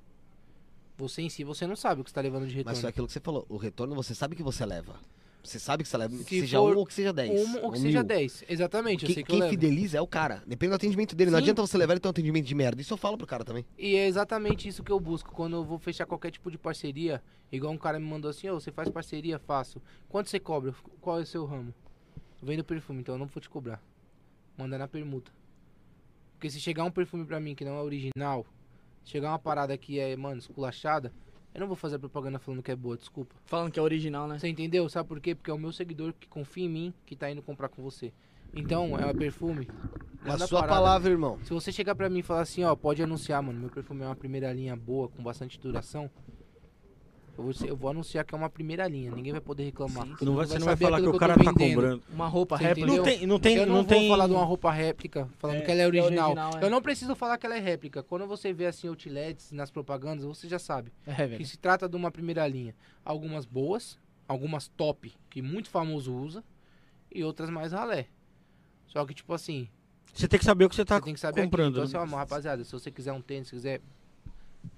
Você 0.98 1.22
em 1.22 1.28
si, 1.28 1.42
você 1.42 1.66
não 1.66 1.76
sabe 1.76 2.00
o 2.00 2.04
que 2.04 2.10
você 2.10 2.14
tá 2.14 2.20
levando 2.20 2.46
de 2.46 2.54
retorno. 2.54 2.70
Mas 2.72 2.80
foi 2.80 2.90
aquilo 2.90 3.06
que 3.06 3.12
você 3.12 3.20
falou. 3.20 3.46
O 3.48 3.56
retorno 3.56 3.94
você 3.94 4.14
sabe 4.14 4.36
que 4.36 4.42
você 4.42 4.64
leva. 4.66 4.94
Você 5.42 5.58
sabe 5.58 5.82
que 5.82 5.88
você 5.88 5.96
leva. 5.96 6.14
Se 6.16 6.24
seja 6.24 6.60
um 6.60 6.76
ou 6.76 6.86
que 6.86 6.94
seja 6.94 7.12
dez. 7.12 7.30
Um 7.30 7.64
ou 7.64 7.72
que 7.72 7.78
seja 7.78 7.98
mil. 7.98 8.06
10. 8.06 8.44
Exatamente, 8.48 9.06
Quem, 9.06 9.14
que 9.16 9.24
quem 9.24 9.48
fideliza 9.48 9.98
é 9.98 10.00
o 10.00 10.06
cara. 10.06 10.42
Depende 10.46 10.70
do 10.70 10.76
atendimento 10.76 11.16
dele. 11.16 11.30
Não 11.30 11.38
Sim. 11.38 11.42
adianta 11.44 11.62
você 11.62 11.76
levar 11.76 11.94
ele 11.94 12.00
ter 12.00 12.06
um 12.06 12.12
atendimento 12.12 12.46
de 12.46 12.54
merda. 12.54 12.80
Isso 12.80 12.92
eu 12.92 12.96
falo 12.96 13.18
pro 13.18 13.26
cara 13.26 13.44
também. 13.44 13.66
E 13.76 13.96
é 13.96 14.06
exatamente 14.06 14.68
isso 14.68 14.84
que 14.84 14.92
eu 14.92 15.00
busco 15.00 15.32
quando 15.32 15.56
eu 15.56 15.64
vou 15.64 15.78
fechar 15.78 16.06
qualquer 16.06 16.30
tipo 16.30 16.50
de 16.50 16.56
parceria. 16.56 17.20
Igual 17.50 17.72
um 17.72 17.78
cara 17.78 17.98
me 17.98 18.06
mandou 18.06 18.30
assim, 18.30 18.48
ô, 18.48 18.60
você 18.60 18.70
faz 18.70 18.88
parceria? 18.88 19.38
Faço. 19.38 19.82
Quanto 20.08 20.30
você 20.30 20.38
cobra? 20.38 20.74
Qual 21.00 21.18
é 21.18 21.22
o 21.22 21.26
seu 21.26 21.44
ramo? 21.44 21.74
Eu 22.40 22.46
vendo 22.46 22.64
perfume, 22.64 23.00
então 23.00 23.16
eu 23.16 23.18
não 23.18 23.26
vou 23.26 23.40
te 23.40 23.50
cobrar. 23.50 23.82
Manda 24.56 24.78
na 24.78 24.86
permuta. 24.86 25.32
Porque 26.34 26.50
se 26.50 26.60
chegar 26.60 26.84
um 26.84 26.90
perfume 26.90 27.24
pra 27.24 27.40
mim 27.40 27.54
que 27.54 27.64
não 27.64 27.76
é 27.76 27.82
original, 27.82 28.46
chegar 29.04 29.30
uma 29.30 29.38
parada 29.38 29.76
que 29.76 29.98
é, 29.98 30.16
mano, 30.16 30.38
esculachada, 30.38 31.12
eu 31.54 31.60
não 31.60 31.66
vou 31.66 31.76
fazer 31.76 31.98
propaganda 31.98 32.38
falando 32.38 32.62
que 32.62 32.70
é 32.70 32.76
boa, 32.76 32.96
desculpa. 32.96 33.34
Falando 33.44 33.70
que 33.70 33.78
é 33.78 33.82
original, 33.82 34.26
né? 34.26 34.38
Você 34.38 34.48
entendeu? 34.48 34.88
Sabe 34.88 35.08
por 35.08 35.20
quê? 35.20 35.34
Porque 35.34 35.50
é 35.50 35.54
o 35.54 35.58
meu 35.58 35.72
seguidor 35.72 36.14
que 36.18 36.26
confia 36.26 36.64
em 36.64 36.68
mim 36.68 36.94
que 37.04 37.14
tá 37.14 37.30
indo 37.30 37.42
comprar 37.42 37.68
com 37.68 37.82
você. 37.82 38.12
Então, 38.54 38.98
é 38.98 39.06
um 39.06 39.14
perfume. 39.14 39.68
É 40.24 40.30
a 40.30 40.38
sua 40.38 40.60
parada. 40.60 40.68
palavra, 40.68 41.10
irmão. 41.10 41.38
Se 41.42 41.50
você 41.50 41.72
chegar 41.72 41.94
pra 41.94 42.08
mim 42.08 42.18
e 42.20 42.22
falar 42.22 42.42
assim, 42.42 42.62
ó, 42.64 42.76
pode 42.76 43.02
anunciar, 43.02 43.42
mano, 43.42 43.58
meu 43.58 43.70
perfume 43.70 44.02
é 44.02 44.06
uma 44.06 44.16
primeira 44.16 44.52
linha 44.52 44.76
boa, 44.76 45.08
com 45.08 45.22
bastante 45.22 45.58
duração. 45.58 46.10
Eu 47.36 47.44
vou, 47.44 47.52
eu 47.66 47.76
vou 47.76 47.90
anunciar 47.90 48.24
que 48.26 48.34
é 48.34 48.38
uma 48.38 48.50
primeira 48.50 48.86
linha, 48.86 49.10
ninguém 49.10 49.32
vai 49.32 49.40
poder 49.40 49.64
reclamar. 49.64 50.06
Sim, 50.06 50.14
Você 50.16 50.24
Não 50.24 50.34
vai, 50.34 50.46
você 50.46 50.58
não 50.58 50.66
vai 50.66 50.76
falar 50.76 51.00
que 51.00 51.08
o 51.08 51.16
cara 51.18 51.34
tá 51.34 51.52
cobrando. 51.52 52.02
Uma 52.12 52.28
roupa 52.28 52.58
Você 52.58 52.64
réplica. 52.64 52.86
Não 52.86 53.02
tem, 53.02 53.26
não 53.26 53.38
tem, 53.40 53.56
eu 53.56 53.66
não, 53.66 53.74
não 53.76 53.80
vou 53.84 53.88
tem. 53.88 54.08
falar 54.08 54.26
de 54.26 54.32
uma 54.34 54.44
roupa 54.44 54.70
réplica, 54.70 55.28
falando 55.38 55.56
É, 55.56 55.60
que 55.62 55.70
ela 55.70 55.80
é 55.80 55.84
é 55.84 55.86
original. 55.86 56.26
original, 56.32 56.58
é. 56.60 56.64
Eu 56.64 56.70
não 56.70 56.82
preciso 56.82 57.14
falar 57.16 57.38
que 57.38 57.46
ela 57.46 57.56
é 57.56 57.60
réplica. 57.60 58.02
Quando 58.02 58.26
você 58.26 58.52
vê 58.52 58.66
assim 58.66 58.86
outlets 58.86 59.50
nas 59.50 59.70
propagandas, 59.70 60.24
você 60.26 60.46
já 60.46 60.58
sabe 60.58 60.92
É, 61.06 61.28
que 61.36 61.44
se 61.46 61.56
trata 61.56 61.88
de 61.88 61.96
uma 61.96 62.10
primeira 62.10 62.46
linha. 62.46 62.74
Algumas 63.02 63.46
boas, 63.46 63.98
algumas 64.28 64.68
top, 64.68 65.12
que 65.30 65.40
muito 65.40 65.70
famoso 65.70 66.14
usa, 66.14 66.44
e 67.10 67.24
outras 67.24 67.48
mais 67.48 67.72
ralé. 67.72 68.06
Só 68.88 69.06
que, 69.06 69.14
tipo 69.14 69.32
assim, 69.32 69.68
Você 70.12 70.28
tem 70.28 70.38
que 70.38 70.44
saber 70.44 70.66
o 70.66 70.68
que 70.68 70.76
você 70.76 70.84
tá 70.84 70.96
você 70.98 71.04
tem 71.06 71.14
que 71.14 71.20
saber 71.20 71.42
comprando. 71.44 71.68
aquilo. 71.78 71.86
Então, 71.88 72.00
né? 72.00 72.04
assim, 72.06 72.14
ó, 72.14 72.18
rapaziada, 72.18 72.62
se 72.62 72.72
você 72.72 72.90
quiser 72.90 73.12
um 73.12 73.22
tênis, 73.22 73.48
se 73.48 73.54
quiser. 73.56 73.80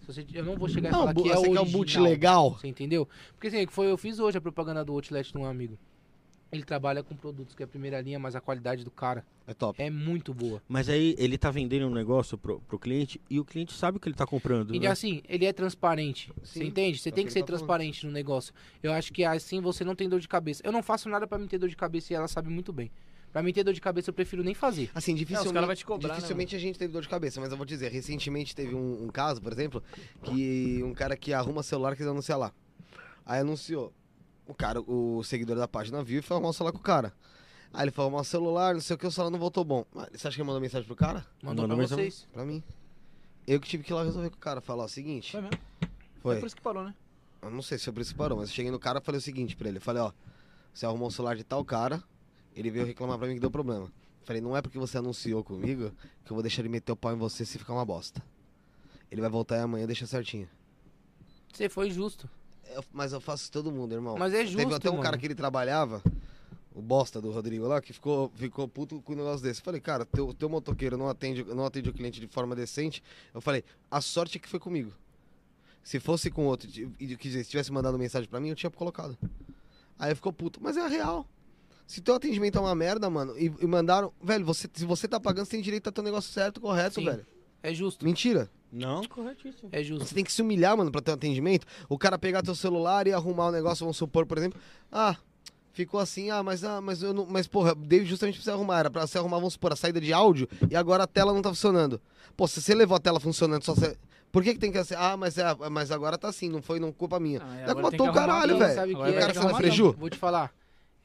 Se 0.05 0.13
você, 0.13 0.27
eu 0.35 0.45
não 0.45 0.57
vou 0.57 0.69
chegar 0.69 0.89
e 0.89 0.93
Não, 0.93 1.01
falar 1.01 1.15
que 1.15 1.21
é 1.31 1.35
você 1.35 1.43
quer 1.43 1.49
um 1.49 1.53
original. 1.61 1.67
boot 1.67 1.99
legal? 2.01 2.51
Você 2.59 2.69
entendeu? 2.69 3.09
Porque 3.33 3.47
assim, 3.49 3.67
foi, 3.67 3.91
eu 3.91 3.97
fiz 3.97 4.19
hoje 4.19 4.39
a 4.39 4.41
propaganda 4.41 4.85
do 4.85 4.93
Outlet 4.93 5.33
de 5.33 5.39
um 5.39 5.45
amigo. 5.45 5.79
Ele 6.53 6.63
trabalha 6.63 7.03
com 7.03 7.17
produtos 7.17 7.53
que 7.55 7.63
é 7.63 7.65
a 7.65 7.69
primeira 7.69 8.01
linha, 8.01 8.17
mas 8.17 8.37
a 8.37 8.41
qualidade 8.41 8.85
do 8.85 8.91
cara 8.91 9.25
É 9.45 9.53
top. 9.53 9.83
é 9.83 9.91
muito 9.91 10.33
boa. 10.33 10.63
Mas 10.69 10.89
aí 10.89 11.17
ele 11.19 11.37
tá 11.37 11.51
vendendo 11.51 11.87
um 11.87 11.91
negócio 11.91 12.39
pro, 12.39 12.61
pro 12.61 12.79
cliente 12.79 13.21
e 13.29 13.41
o 13.41 13.45
cliente 13.45 13.73
sabe 13.73 13.97
o 13.97 14.01
que 14.01 14.09
ele 14.09 14.15
tá 14.15 14.25
comprando. 14.25 14.73
E 14.73 14.79
né? 14.79 14.87
assim, 14.87 15.21
ele 15.29 15.47
é 15.47 15.53
transparente. 15.53 16.31
Sim, 16.45 16.61
você 16.61 16.65
entende? 16.65 16.99
Você 16.99 17.09
é 17.09 17.13
o 17.13 17.15
tem 17.15 17.27
que 17.27 17.33
ser 17.33 17.41
tá 17.41 17.47
falando. 17.47 17.59
transparente 17.59 18.07
no 18.07 18.13
negócio. 18.13 18.55
Eu 18.83 18.93
acho 18.93 19.13
que 19.13 19.25
assim 19.25 19.61
você 19.61 19.85
não 19.85 19.97
tem 19.97 20.09
dor 20.09 20.21
de 20.21 20.29
cabeça. 20.29 20.63
Eu 20.65 20.71
não 20.71 20.83
faço 20.83 21.09
nada 21.09 21.27
pra 21.27 21.39
me 21.39 21.49
ter 21.49 21.59
dor 21.59 21.69
de 21.69 21.77
cabeça 21.77 22.13
e 22.13 22.17
ela 22.17 22.29
sabe 22.29 22.49
muito 22.51 22.73
bem. 22.73 22.89
Pra 23.35 23.43
mim 23.43 23.53
ter 23.53 23.65
dor 23.65 23.75
de 23.75 23.81
cabeça 23.81 24.11
eu 24.11 24.15
prefiro 24.15 24.45
nem 24.45 24.55
fazer. 24.55 24.93
Assim, 24.95 25.13
dificilmente, 25.13 25.53
caras 25.53 25.67
vão 25.67 25.75
te 25.75 25.85
cobrar, 25.85 26.09
né, 26.11 26.15
dificilmente 26.15 26.55
a 26.55 26.59
gente 26.61 26.79
teve 26.79 26.93
dor 26.93 27.03
de 27.03 27.09
cabeça, 27.09 27.41
mas 27.41 27.51
eu 27.51 27.57
vou 27.57 27.67
te 27.67 27.71
dizer, 27.71 27.91
recentemente 27.91 28.55
teve 28.55 28.77
um, 28.77 29.03
um 29.07 29.09
caso, 29.09 29.43
por 29.43 29.51
exemplo, 29.53 29.83
que 30.23 30.81
um 30.85 30.95
cara 30.95 31.17
que 31.17 31.33
arruma 31.35 31.61
celular 31.65 31.97
quis 31.97 32.07
anunciar 32.07 32.39
lá. 32.39 32.53
Aí 33.27 33.41
anunciou. 33.41 33.93
O 34.47 34.55
cara, 34.55 34.81
o 34.81 35.25
seguidor 35.25 35.57
da 35.57 35.67
página 35.67 36.01
viu 36.05 36.21
e 36.21 36.23
foi 36.23 36.37
arrumar 36.37 36.51
o 36.51 36.53
celular 36.53 36.71
com 36.71 36.79
o 36.79 36.81
cara. 36.81 37.13
Aí 37.73 37.83
ele 37.83 37.91
foi 37.91 38.05
arrumar 38.05 38.21
o 38.21 38.25
celular, 38.25 38.73
não 38.75 38.81
sei 38.81 38.95
o 38.95 38.99
que, 39.01 39.05
o 39.05 39.11
celular 39.11 39.33
não 39.33 39.39
voltou 39.41 39.65
bom. 39.65 39.85
Mas 39.93 40.11
Você 40.13 40.29
acha 40.29 40.37
que 40.37 40.41
ele 40.41 40.47
mandou 40.47 40.61
mensagem 40.61 40.87
pro 40.87 40.95
cara? 40.95 41.27
Mandou 41.43 41.65
Mandou 41.65 41.67
pra 41.71 41.77
mensagem- 41.77 42.05
vocês. 42.11 42.29
Pra 42.33 42.45
mim. 42.45 42.63
Eu 43.49 43.59
que 43.59 43.67
tive 43.69 43.83
que 43.83 43.93
ir 43.93 43.95
lá 43.95 44.05
resolver 44.05 44.31
com 44.31 44.37
o 44.37 44.39
cara, 44.39 44.61
falar 44.61 44.85
o 44.85 44.89
seguinte. 44.89 45.33
Foi 45.33 45.41
mesmo. 45.41 45.59
Foi. 46.23 46.37
É 46.37 46.39
por 46.39 46.47
isso 46.47 46.55
que 46.55 46.63
parou, 46.63 46.85
né? 46.85 46.95
Eu 47.43 47.51
não 47.51 47.63
sei 47.63 47.79
se 47.79 47.85
foi 47.85 47.93
por 47.95 48.01
isso 48.01 48.13
que 48.13 48.17
parou, 48.19 48.39
mas 48.39 48.49
eu 48.49 48.55
cheguei 48.55 48.71
no 48.71 48.79
cara 48.79 49.01
e 49.01 49.03
falei 49.05 49.19
o 49.19 49.21
seguinte 49.21 49.57
pra 49.57 49.69
ele. 49.69 49.79
Eu 49.79 49.83
falei, 49.83 50.03
ó, 50.03 50.13
você 50.73 50.87
arrumou 50.87 51.09
o 51.09 51.11
celular 51.11 51.35
de 51.35 51.43
tal 51.43 51.65
cara, 51.65 52.01
ele 52.55 52.71
veio 52.71 52.87
reclamar 52.87 53.19
pra 53.19 53.27
mim 53.29 53.35
que 53.35 53.41
deu 53.41 53.51
problema. 53.51 53.91
Falei, 54.25 54.41
não 54.41 54.57
é 54.57 54.63
porque 54.63 54.79
você 54.79 54.97
anunciou 54.99 55.45
comigo 55.45 55.91
que 56.25 56.31
eu 56.33 56.35
vou 56.35 56.43
deixar 56.43 56.63
ele 56.63 56.69
meter 56.71 56.93
o 56.93 56.97
pau 56.97 57.13
em 57.13 57.17
você 57.19 57.45
se 57.45 57.59
ficar 57.59 57.75
uma 57.75 57.85
bosta. 57.85 58.23
Ele 59.11 59.21
vai 59.21 59.29
voltar 59.31 59.57
aí 59.57 59.61
amanhã, 59.63 59.87
deixa 59.87 60.07
certinho. 60.07 60.49
Você 61.53 61.69
foi 61.69 61.91
justo. 61.91 62.29
Eu- 62.75 62.85
mas 62.93 63.13
eu 63.13 63.21
faço 63.21 63.51
todo 63.53 63.71
mundo, 63.71 63.93
irmão. 63.93 64.17
Mas 64.19 64.33
é 64.33 64.39
Teve 64.39 64.63
justo, 64.63 64.75
até 64.75 64.91
um 64.91 64.97
cara 64.97 65.11
mano. 65.11 65.19
que 65.19 65.27
ele 65.27 65.35
trabalhava, 65.35 66.03
o 66.75 66.81
bosta 66.83 67.21
do 67.21 67.31
Rodrigo 67.31 67.67
lá, 67.69 67.81
que 67.81 67.93
ficou, 67.93 68.31
ficou 68.35 68.67
puto 68.67 69.01
com 69.03 69.13
um 69.13 69.17
negócio 69.17 69.45
desse. 69.45 69.61
Falei, 69.61 69.81
cara, 69.81 70.05
teu, 70.05 70.33
teu 70.35 70.49
motoqueiro 70.49 70.97
não 70.97 71.09
atende, 71.09 71.45
não 71.45 71.67
atende 71.67 71.91
o 71.91 71.93
cliente 71.93 72.19
de 72.19 72.27
forma 72.27 72.57
decente. 72.57 73.03
Eu 73.33 73.41
falei, 73.41 73.63
a 73.91 74.01
sorte 74.01 74.39
é 74.39 74.41
que 74.41 74.49
foi 74.49 74.59
comigo. 74.59 74.91
Se 75.85 76.01
fosse 76.01 76.31
com 76.31 76.47
outro, 76.47 76.69
e 76.69 76.89
e- 76.99 77.15
dizer, 77.17 77.45
se 77.45 77.51
tivesse 77.51 77.71
mandado 77.71 77.99
mensagem 77.99 78.29
pra 78.29 78.41
mim, 78.41 78.49
eu 78.49 78.57
tinha 78.57 78.71
colocado. 78.71 79.17
Aí 79.99 80.15
ficou 80.15 80.33
puto, 80.33 80.59
mas 80.63 80.77
é 80.77 80.81
a 80.81 80.89
real. 80.89 81.27
Se 81.87 82.01
teu 82.01 82.15
atendimento 82.15 82.59
é 82.59 82.61
uma 82.61 82.75
merda, 82.75 83.09
mano, 83.11 83.39
e, 83.39 83.53
e 83.61 83.67
mandaram. 83.67 84.13
Velho, 84.23 84.45
você, 84.45 84.69
se 84.73 84.85
você 84.85 85.07
tá 85.07 85.21
pagando, 85.21 85.45
você 85.45 85.53
tem 85.53 85.61
direito 85.61 85.89
a 85.89 85.93
ter 85.93 86.01
o 86.01 86.05
negócio 86.05 86.33
certo, 86.33 86.61
correto, 86.61 86.97
Sim. 87.01 87.05
velho. 87.05 87.27
É 87.63 87.73
justo. 87.73 88.05
Mentira. 88.05 88.51
Não, 88.71 89.05
corretíssimo. 89.05 89.69
É 89.71 89.83
justo. 89.83 90.05
Você 90.05 90.15
tem 90.15 90.25
que 90.25 90.33
se 90.33 90.43
humilhar, 90.43 90.77
mano, 90.77 90.91
pra 90.91 91.01
ter 91.01 91.13
um 91.13 91.15
atendimento. 91.15 91.67
O 91.89 91.97
cara 91.97 92.19
pegar 92.19 92.43
teu 92.43 92.55
celular 92.55 93.07
e 93.07 93.13
arrumar 93.13 93.47
o 93.47 93.53
negócio, 93.53 93.85
vamos 93.85 93.97
supor, 93.97 94.27
por 94.27 94.37
exemplo. 94.37 94.61
Ah, 94.91 95.17
ficou 95.73 96.01
assim, 96.01 96.31
ah, 96.31 96.43
mas, 96.43 96.65
ah, 96.65 96.81
mas 96.81 97.03
eu 97.03 97.15
não. 97.15 97.25
Mas, 97.25 97.47
porra, 97.47 97.75
dei 97.75 98.05
justamente 98.05 98.37
pra 98.37 98.45
você 98.45 98.51
arrumar. 98.51 98.81
Era 98.81 98.91
pra 98.91 99.07
você 99.07 99.17
arrumar, 99.17 99.37
vamos 99.37 99.53
supor, 99.53 99.73
a 99.73 99.77
saída 99.77 100.01
de 100.01 100.13
áudio 100.13 100.49
e 100.69 100.75
agora 100.75 101.05
a 101.05 101.07
tela 101.07 101.33
não 101.33 101.41
tá 101.41 101.51
funcionando. 101.51 102.01
Pô, 102.37 102.49
se 102.49 102.61
você 102.61 102.75
levou 102.75 102.97
a 102.97 103.01
tela 103.01 103.21
funcionando, 103.21 103.65
só 103.65 103.75
você. 103.75 103.97
Por 104.33 104.43
que, 104.43 104.55
que 104.55 104.59
tem 104.59 104.73
que 104.73 104.83
ser? 104.83 104.97
Ah, 104.99 105.17
mas, 105.17 105.39
é, 105.39 105.45
mas 105.71 105.93
agora 105.93 106.19
tá 106.19 106.29
assim, 106.29 106.49
não 106.49 106.61
foi 106.61 106.81
não 106.81 106.91
culpa 106.91 107.21
minha. 107.21 107.41
Ah, 107.41 107.61
é, 107.61 107.63
é 107.71 107.75
culpa 107.75 107.95
arrumar 107.95 108.13
caralho, 108.13 108.59
velho. 108.59 108.97
O 108.97 109.01
cara 109.01 109.13
ter 109.13 109.21
sendo 109.21 109.33
que 109.33 109.39
arrumar 109.39 109.57
freju. 109.57 109.93
Vou 109.93 110.11
te 110.11 110.19
falar. 110.19 110.53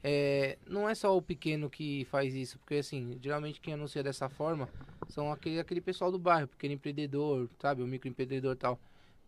É, 0.02 0.56
não 0.66 0.88
é 0.88 0.94
só 0.94 1.14
o 1.16 1.20
pequeno 1.20 1.68
que 1.68 2.06
faz 2.06 2.34
isso, 2.34 2.58
porque 2.58 2.76
assim, 2.76 3.18
geralmente 3.20 3.60
quem 3.60 3.74
anuncia 3.74 4.02
dessa 4.02 4.28
forma 4.28 4.68
são 5.08 5.30
aquele, 5.30 5.60
aquele 5.60 5.80
pessoal 5.80 6.10
do 6.10 6.18
bairro, 6.18 6.48
pequeno 6.48 6.74
empreendedor, 6.74 7.50
sabe, 7.58 7.82
o 7.82 7.86
microempreendedor 7.86 8.54
e 8.54 8.58
tal. 8.58 8.80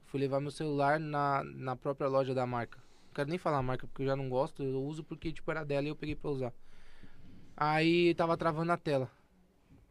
Fui 0.07 0.19
levar 0.21 0.41
meu 0.41 0.51
celular 0.51 0.99
na, 0.99 1.43
na 1.45 1.77
própria 1.77 2.09
loja 2.09 2.35
da 2.35 2.47
marca. 2.47 2.79
Não 3.07 3.15
quero 3.15 3.29
nem 3.29 3.39
falar 3.39 3.59
a 3.59 3.63
marca 3.63 3.87
porque 3.87 4.03
eu 4.03 4.07
já 4.07 4.17
não 4.17 4.29
gosto, 4.29 4.63
eu 4.63 4.83
uso 4.83 5.05
porque 5.05 5.33
tipo 5.33 5.51
era 5.51 5.65
dela 5.65 5.87
e 5.87 5.91
eu 5.91 5.97
peguei 5.97 6.15
pra 6.17 6.31
usar. 6.31 6.53
Aí 7.57 8.15
tava 8.15 8.37
travando 8.37 8.73
a 8.73 8.77
tela. 8.77 9.11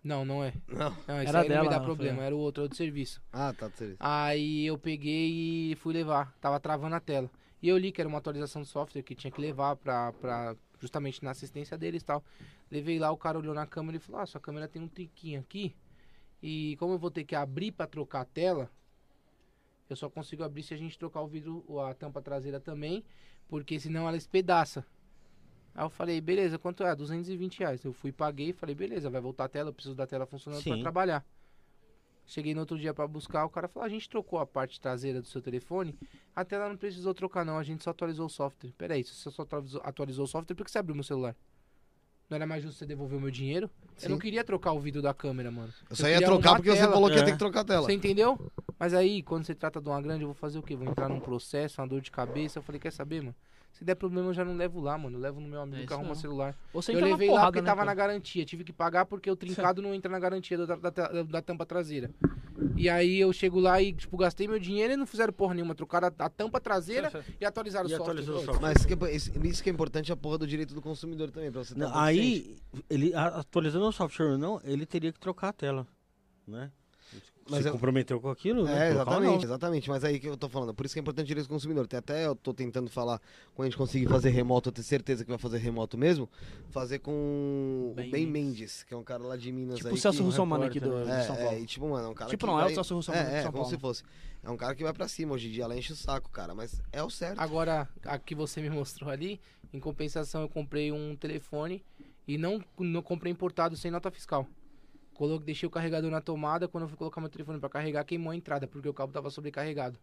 Não, 0.03 0.25
não 0.25 0.43
é. 0.43 0.53
Não. 0.67 0.89
Não, 1.07 1.21
esse 1.21 1.29
Era 1.29 1.41
aí 1.41 1.49
não 1.49 1.55
me 1.57 1.61
dela, 1.61 1.69
dá 1.69 1.77
não, 1.77 1.85
problema, 1.85 2.17
foi. 2.17 2.25
era 2.25 2.35
o 2.35 2.39
outro, 2.39 2.63
outro 2.63 2.75
serviço. 2.75 3.21
Ah, 3.31 3.53
tá, 3.53 3.69
tá. 3.69 3.85
Aí 3.99 4.65
eu 4.65 4.77
peguei 4.77 5.71
e 5.71 5.75
fui 5.75 5.93
levar. 5.93 6.35
Tava 6.41 6.59
travando 6.59 6.95
a 6.95 6.99
tela. 6.99 7.29
E 7.61 7.69
eu 7.69 7.77
li 7.77 7.91
que 7.91 8.01
era 8.01 8.07
uma 8.07 8.17
atualização 8.17 8.63
de 8.63 8.67
software 8.67 9.03
que 9.03 9.13
tinha 9.13 9.29
que 9.29 9.39
levar 9.39 9.75
pra, 9.75 10.11
pra 10.13 10.55
justamente 10.81 11.23
na 11.23 11.31
assistência 11.31 11.77
deles 11.77 12.01
e 12.01 12.05
tal. 12.05 12.23
Levei 12.69 12.99
lá, 12.99 13.11
o 13.11 13.17
cara 13.17 13.37
olhou 13.37 13.53
na 13.53 13.65
câmera 13.65 13.97
e 13.97 13.99
falou: 13.99 14.19
Ah, 14.21 14.25
sua 14.25 14.41
câmera 14.41 14.67
tem 14.67 14.81
um 14.81 14.87
triquinho 14.87 15.39
aqui. 15.39 15.75
E 16.41 16.75
como 16.77 16.93
eu 16.93 16.97
vou 16.97 17.11
ter 17.11 17.23
que 17.23 17.35
abrir 17.35 17.71
pra 17.71 17.85
trocar 17.85 18.21
a 18.21 18.25
tela, 18.25 18.69
eu 19.87 19.95
só 19.95 20.09
consigo 20.09 20.43
abrir 20.43 20.63
se 20.63 20.73
a 20.73 20.77
gente 20.77 20.97
trocar 20.97 21.21
o 21.21 21.27
vidro, 21.27 21.79
a 21.79 21.93
tampa 21.93 22.21
traseira 22.21 22.59
também, 22.59 23.03
porque 23.47 23.79
senão 23.79 24.07
ela 24.07 24.17
espedaça. 24.17 24.85
Aí 25.75 25.85
eu 25.85 25.89
falei, 25.89 26.19
beleza, 26.19 26.57
quanto 26.57 26.83
é? 26.83 26.95
220 26.95 27.59
reais. 27.59 27.83
Eu 27.83 27.93
fui, 27.93 28.11
paguei, 28.11 28.51
falei, 28.51 28.73
beleza, 28.73 29.09
vai 29.09 29.21
voltar 29.21 29.45
a 29.45 29.49
tela, 29.49 29.69
eu 29.69 29.73
preciso 29.73 29.95
da 29.95 30.07
tela 30.07 30.25
funcionando 30.25 30.63
pra 30.63 30.75
Sim. 30.75 30.81
trabalhar. 30.81 31.25
Cheguei 32.31 32.53
no 32.53 32.61
outro 32.61 32.79
dia 32.79 32.93
pra 32.93 33.05
buscar, 33.05 33.43
o 33.43 33.49
cara 33.49 33.67
falou, 33.67 33.85
a 33.85 33.89
gente 33.89 34.07
trocou 34.07 34.39
a 34.39 34.45
parte 34.45 34.79
traseira 34.79 35.21
do 35.21 35.27
seu 35.27 35.41
telefone, 35.41 35.93
a 36.33 36.45
tela 36.45 36.69
não 36.69 36.77
precisou 36.77 37.13
trocar 37.13 37.43
não, 37.43 37.57
a 37.57 37.63
gente 37.63 37.83
só 37.83 37.89
atualizou 37.89 38.25
o 38.25 38.29
software. 38.29 38.71
Pera 38.77 38.93
aí, 38.93 39.03
se 39.03 39.13
você 39.13 39.29
só 39.29 39.41
atualizou, 39.41 39.81
atualizou 39.83 40.23
o 40.23 40.27
software, 40.29 40.55
por 40.55 40.63
que 40.63 40.71
você 40.71 40.77
abriu 40.77 40.95
meu 40.95 41.03
celular? 41.03 41.35
Não 42.29 42.37
era 42.37 42.47
mais 42.47 42.63
justo 42.63 42.79
você 42.79 42.85
devolver 42.85 43.17
o 43.17 43.21
meu 43.21 43.31
dinheiro? 43.31 43.69
Sim. 43.97 44.05
Eu 44.05 44.11
não 44.11 44.17
queria 44.17 44.45
trocar 44.45 44.71
o 44.71 44.79
vidro 44.79 45.01
da 45.01 45.13
câmera, 45.13 45.51
mano. 45.51 45.73
Eu 45.89 45.95
só 45.97 46.07
Eu 46.07 46.11
ia 46.21 46.25
trocar 46.25 46.55
porque 46.55 46.71
você 46.71 46.87
falou 46.87 47.09
que 47.09 47.17
ia 47.17 47.21
É. 47.21 47.25
ter 47.25 47.31
que 47.33 47.37
trocar 47.37 47.59
a 47.59 47.65
tela. 47.65 47.85
Você 47.85 47.91
entendeu? 47.93 48.39
Mas 48.79 48.93
aí, 48.93 49.21
quando 49.21 49.43
se 49.43 49.53
trata 49.53 49.81
de 49.81 49.89
uma 49.89 50.01
grande, 50.01 50.23
eu 50.23 50.29
vou 50.29 50.33
fazer 50.35 50.57
o 50.57 50.63
quê? 50.63 50.73
Vou 50.73 50.87
entrar 50.87 51.09
num 51.09 51.19
processo, 51.19 51.81
uma 51.81 51.87
dor 51.89 51.99
de 51.99 52.11
cabeça. 52.11 52.59
Eu 52.59 52.63
falei, 52.63 52.79
quer 52.79 52.93
saber, 52.93 53.19
mano? 53.19 53.35
Se 53.71 53.85
der 53.85 53.95
problema, 53.95 54.29
eu 54.29 54.33
já 54.33 54.43
não 54.45 54.55
levo 54.55 54.79
lá, 54.79 54.97
mano. 54.97 55.17
Eu 55.17 55.21
levo 55.21 55.39
no 55.39 55.47
meu 55.47 55.61
amigo 55.61 55.81
É 55.83 55.85
que 55.87 55.93
arruma 55.93 56.09
mesmo. 56.09 56.21
celular. 56.21 56.55
Você 56.73 56.91
eu 56.93 56.99
levei 56.99 57.27
lá 57.27 57.33
porrada, 57.33 57.47
porque 57.47 57.61
né, 57.61 57.65
tava 57.65 57.77
cara? 57.79 57.85
na 57.89 57.93
garantia. 57.95 58.45
Tive 58.45 58.63
que 58.63 58.73
pagar 58.73 59.05
porque 59.05 59.31
o 59.31 59.35
trincado 59.35 59.81
não 59.81 59.93
entra 59.95 60.11
na 60.11 60.19
garantia 60.19 60.57
da, 60.57 60.75
da, 60.75 60.89
da- 60.89 61.23
da 61.23 61.41
tampa 61.41 61.65
traseira. 61.65 62.11
E 62.75 62.89
aí 62.89 63.19
eu 63.19 63.31
chego 63.33 63.59
lá 63.59 63.81
e, 63.81 63.93
tipo, 63.93 64.15
gastei 64.17 64.47
meu 64.47 64.59
dinheiro 64.59 64.93
e 64.93 64.97
não 64.97 65.07
fizeram 65.07 65.31
porra 65.33 65.53
nenhuma. 65.55 65.73
Trocaram 65.73 66.09
a, 66.19 66.25
a 66.25 66.29
tampa 66.29 66.59
traseira 66.59 67.11
e 67.39 67.45
atualizaram 67.45 67.89
E 67.89 67.93
o 67.93 67.97
software. 67.97 68.11
atualizou 68.11 68.35
o 68.35 68.37
Ô, 68.39 68.41
software. 68.45 68.61
Mas 68.61 68.77
isso 68.79 68.87
que, 68.87 69.05
é, 69.05 69.15
isso- 69.15 69.31
isso 69.47 69.63
que 69.63 69.69
é 69.69 69.73
importante 69.73 70.11
é 70.11 70.13
a 70.13 70.17
porra 70.17 70.37
do 70.37 70.45
direito 70.45 70.73
do 70.75 70.81
consumidor 70.81 71.31
também, 71.31 71.51
pra 71.51 71.63
você 71.63 71.73
ter 71.73 71.79
Não, 71.79 71.87
um 71.89 71.91
ciente. 71.93 71.99
aí, 72.19 72.55
ele 72.89 73.13
atualizando 73.15 73.85
o 73.87 73.91
software 73.91 74.31
ou 74.33 74.37
não, 74.37 74.59
ele 74.63 74.85
teria 74.85 75.11
que 75.13 75.19
trocar 75.19 75.49
a 75.49 75.53
tela, 75.53 75.87
né? 76.45 76.71
Mas 77.49 77.63
Se 77.63 77.69
eu- 77.69 77.73
comprometeu 77.73 78.19
com 78.21 78.29
aquilo, 78.29 78.63
né? 78.63 78.87
É, 78.87 78.91
exatamente, 78.91 79.45
exatamente. 79.45 79.89
Mas 79.89 80.03
aí 80.03 80.19
que 80.19 80.27
eu 80.27 80.37
tô 80.37 80.47
falando. 80.47 80.73
Por 80.73 80.85
isso 80.85 80.93
que 80.93 80.99
é 80.99 81.01
importante 81.01 81.25
o 81.25 81.27
direito 81.27 81.47
do 81.47 81.53
consumidor. 81.53 81.87
Tem 81.87 81.97
até 81.97 82.25
eu 82.25 82.35
tô 82.35 82.53
tentando 82.53 82.89
falar, 82.89 83.19
quando 83.55 83.65
a 83.65 83.69
gente 83.69 83.77
conseguir 83.77 84.07
fazer 84.07 84.29
remoto, 84.29 84.69
eu 84.69 84.73
tenho 84.73 84.85
certeza 84.85 85.23
que 85.23 85.29
vai 85.29 85.39
fazer 85.39 85.57
remoto 85.57 85.97
mesmo, 85.97 86.29
fazer 86.69 86.99
com 86.99 87.89
o 87.91 87.93
Ben 87.95 88.09
Ben 88.11 88.25
Mendes. 88.27 88.31
Mendes, 88.51 88.83
que 88.83 88.93
é 88.93 88.97
um 88.97 89.03
cara 89.03 89.23
lá 89.23 89.35
de 89.35 89.51
Minas 89.51 89.77
Tipo 89.77 89.89
aí. 89.89 89.95
o 89.95 89.97
Celso 89.97 90.19
que... 90.19 90.23
Russomano 90.23 90.63
aqui 90.65 90.79
do, 90.79 91.03
né? 91.03 91.19
de 91.21 91.25
São 91.25 91.35
É, 91.35 91.39
Paulo. 91.43 91.57
é, 91.57 91.59
e 91.59 91.65
tipo, 91.65 91.89
mano, 91.89 92.07
é 92.07 92.09
um 92.09 92.13
cara 92.13 92.29
Tipo, 92.29 92.45
que 92.45 92.51
não, 92.51 92.59
é 92.59 92.61
o 92.61 92.65
vai- 92.65 92.73
Celso 92.75 92.95
Russomano 92.95 93.23
É, 93.29 93.33
é, 93.39 93.41
São 93.41 93.51
como 93.51 93.63
Paulo. 93.63 93.69
se 93.75 93.81
fosse. 93.81 94.03
É 94.43 94.49
um 94.49 94.57
cara 94.57 94.73
que 94.75 94.83
vai 94.83 94.93
pra 94.93 95.07
cima 95.07 95.33
hoje 95.33 95.47
em 95.47 95.51
dia, 95.51 95.63
ela 95.63 95.75
enche 95.77 95.93
o 95.93 95.95
saco, 95.95 96.29
cara. 96.29 96.53
Mas 96.55 96.81
é 96.91 97.03
o 97.03 97.09
certo. 97.09 97.39
Agora, 97.39 97.89
a 98.05 98.17
que 98.19 98.33
você 98.35 98.61
me 98.61 98.69
mostrou 98.69 99.09
ali, 99.09 99.39
em 99.73 99.79
compensação, 99.79 100.41
eu 100.41 100.49
comprei 100.49 100.91
um 100.91 101.15
telefone 101.15 101.83
e 102.27 102.37
não, 102.37 102.63
não 102.79 103.01
comprei 103.01 103.31
importado 103.31 103.75
sem 103.75 103.89
nota 103.91 104.09
fiscal. 104.11 104.47
Coloquei, 105.21 105.45
deixei 105.45 105.67
o 105.67 105.69
carregador 105.69 106.09
na 106.09 106.19
tomada, 106.19 106.67
quando 106.67 106.85
eu 106.85 106.87
fui 106.87 106.97
colocar 106.97 107.21
meu 107.21 107.29
telefone 107.29 107.59
pra 107.59 107.69
carregar, 107.69 108.03
queimou 108.03 108.31
a 108.31 108.35
entrada, 108.35 108.65
porque 108.65 108.89
o 108.89 108.93
cabo 108.93 109.13
tava 109.13 109.29
sobrecarregado. 109.29 109.99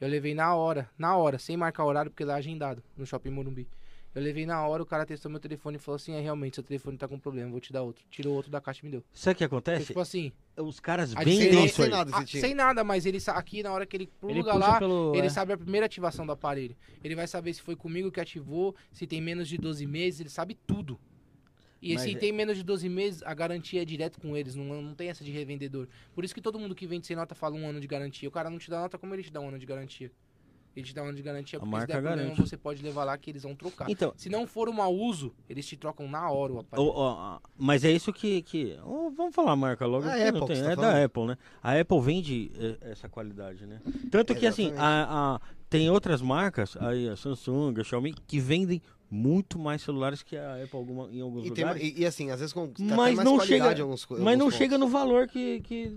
Eu 0.00 0.08
levei 0.08 0.34
na 0.34 0.54
hora, 0.54 0.88
na 0.96 1.14
hora, 1.18 1.38
sem 1.38 1.54
marcar 1.54 1.84
horário, 1.84 2.10
porque 2.10 2.24
lá 2.24 2.36
é 2.36 2.38
agendado, 2.38 2.82
no 2.96 3.04
Shopping 3.04 3.28
Morumbi. 3.28 3.68
Eu 4.14 4.22
levei 4.22 4.46
na 4.46 4.66
hora, 4.66 4.82
o 4.82 4.86
cara 4.86 5.04
testou 5.04 5.30
meu 5.30 5.38
telefone 5.38 5.76
e 5.76 5.78
falou 5.78 5.96
assim, 5.96 6.14
é, 6.14 6.20
realmente, 6.20 6.54
seu 6.54 6.64
telefone 6.64 6.96
tá 6.96 7.06
com 7.06 7.18
problema, 7.18 7.50
vou 7.50 7.60
te 7.60 7.74
dar 7.74 7.82
outro. 7.82 8.06
Tirou 8.08 8.32
outro 8.32 8.50
da 8.50 8.58
caixa 8.58 8.80
e 8.80 8.86
me 8.86 8.92
deu. 8.92 9.04
Sabe 9.12 9.34
o 9.34 9.36
que 9.36 9.44
Porque, 9.44 9.54
acontece? 9.54 9.86
tipo 9.88 10.00
assim, 10.00 10.32
Os 10.56 10.80
caras 10.80 11.14
a 11.14 11.22
vendem 11.22 11.62
isso 11.66 11.82
aí. 11.82 11.88
sem 11.88 11.90
nada 11.90 12.10
ah, 12.14 12.24
tinha. 12.24 12.40
sem 12.40 12.54
nada, 12.54 12.82
mas 12.82 13.04
ele 13.04 13.18
aqui 13.26 13.62
na 13.62 13.70
hora 13.70 13.84
que 13.84 13.98
ele 13.98 14.04
Ele 14.04 14.10
pluga 14.42 14.52
puxa 14.54 14.66
lá, 14.66 14.78
pelo... 14.78 15.14
ele 15.14 15.26
é. 15.26 15.30
sabe 15.30 15.52
a 15.52 15.58
primeira 15.58 15.84
ativação 15.84 16.24
do 16.24 16.32
aparelho. 16.32 16.74
Ele 17.02 17.14
vai 17.14 17.26
saber 17.26 17.52
se 17.52 17.60
foi 17.60 17.76
comigo 17.76 18.10
que 18.10 18.18
ativou, 18.18 18.74
se 18.90 19.06
tem 19.06 19.20
menos 19.20 19.46
de 19.46 19.58
12 19.58 19.86
meses, 19.86 20.20
ele 20.20 20.30
sabe 20.30 20.54
tudo. 20.66 20.98
E 21.84 21.94
Mas 21.94 22.02
se 22.02 22.14
é- 22.14 22.18
tem 22.18 22.32
menos 22.32 22.56
de 22.56 22.62
12 22.62 22.88
meses, 22.88 23.22
a 23.22 23.34
garantia 23.34 23.82
é 23.82 23.84
direto 23.84 24.18
com 24.20 24.34
eles, 24.36 24.54
não, 24.54 24.64
não 24.80 24.94
tem 24.94 25.08
essa 25.10 25.22
de 25.22 25.30
revendedor. 25.30 25.86
Por 26.14 26.24
isso 26.24 26.34
que 26.34 26.40
todo 26.40 26.58
mundo 26.58 26.74
que 26.74 26.86
vende 26.86 27.06
sem 27.06 27.14
nota 27.14 27.34
fala 27.34 27.54
um 27.56 27.68
ano 27.68 27.78
de 27.80 27.86
garantia. 27.86 28.28
O 28.28 28.32
cara 28.32 28.48
não 28.48 28.58
te 28.58 28.70
dá 28.70 28.80
nota, 28.80 28.96
como 28.98 29.14
ele 29.14 29.22
te 29.22 29.30
dá 29.30 29.40
um 29.40 29.48
ano 29.48 29.58
de 29.58 29.66
garantia? 29.66 30.10
Ele 30.76 30.84
te 30.86 30.92
dá 30.94 31.02
um 31.04 31.06
ano 31.08 31.16
de 31.16 31.22
garantia 31.22 31.56
A 31.58 31.60
porque 31.60 31.70
se 31.70 31.78
marca 31.78 31.86
der 31.92 32.00
problema, 32.02 32.22
garante. 32.30 32.40
você 32.40 32.56
pode 32.56 32.82
levar 32.82 33.04
lá 33.04 33.16
que 33.16 33.30
eles 33.30 33.42
vão 33.44 33.54
trocar. 33.54 33.88
Então, 33.88 34.12
Se 34.16 34.28
não 34.28 34.44
for 34.46 34.68
um 34.68 34.72
mau 34.72 34.92
uso, 34.92 35.32
eles 35.48 35.64
te 35.66 35.76
trocam 35.76 36.08
na 36.08 36.28
hora 36.30 36.52
o 36.54 36.58
aparelho. 36.60 36.88
Ó, 36.92 37.38
mas 37.56 37.84
é 37.84 37.92
isso 37.92 38.12
que. 38.12 38.42
que 38.42 38.76
vamos 39.16 39.32
falar 39.34 39.52
a 39.52 39.56
marca 39.56 39.86
logo. 39.86 40.04
É 40.06 40.26
a 40.28 40.32
não 40.32 40.40
Apple 40.40 40.40
que 40.40 40.46
tem, 40.48 40.56
você 40.56 40.62
tá 40.64 40.72
é 40.72 40.74
falando? 40.74 40.92
da 40.94 41.04
Apple, 41.04 41.26
né? 41.26 41.38
A 41.62 41.78
Apple 41.78 42.00
vende 42.00 42.50
eh, 42.58 42.76
essa 42.90 43.08
qualidade, 43.08 43.66
né? 43.66 43.80
Tanto 44.10 44.34
que, 44.34 44.46
assim, 44.48 44.70
Exatamente. 44.72 45.10
a, 45.12 45.34
a- 45.36 45.40
tem 45.70 45.88
outras 45.90 46.20
marcas, 46.22 46.76
aí 46.78 47.08
a 47.08 47.16
Samsung, 47.16 47.80
a 47.80 47.84
Xiaomi, 47.84 48.12
que 48.26 48.40
vendem 48.40 48.80
muito 49.10 49.58
mais 49.58 49.82
celulares 49.82 50.22
que 50.22 50.36
a 50.36 50.54
Apple 50.62 50.76
alguma- 50.76 51.08
em 51.10 51.20
alguns 51.20 51.46
E, 51.46 51.50
tem- 51.52 51.64
lugares. 51.64 51.82
e- 51.82 52.00
e 52.00 52.06
assim, 52.06 52.30
às 52.30 52.40
vezes 52.40 52.52
com 52.52 52.72
Mas 52.78 52.96
mais 52.96 53.16
não 53.18 53.36
qualidade 53.36 53.46
chega- 53.48 53.78
em 53.78 53.82
alguns 53.82 54.06
mas 54.08 54.18
alguns 54.18 54.32
não 54.38 54.46
pontos. 54.46 54.58
chega 54.58 54.78
no 54.78 54.88
valor 54.88 55.28
que, 55.28 55.60
que 55.60 55.88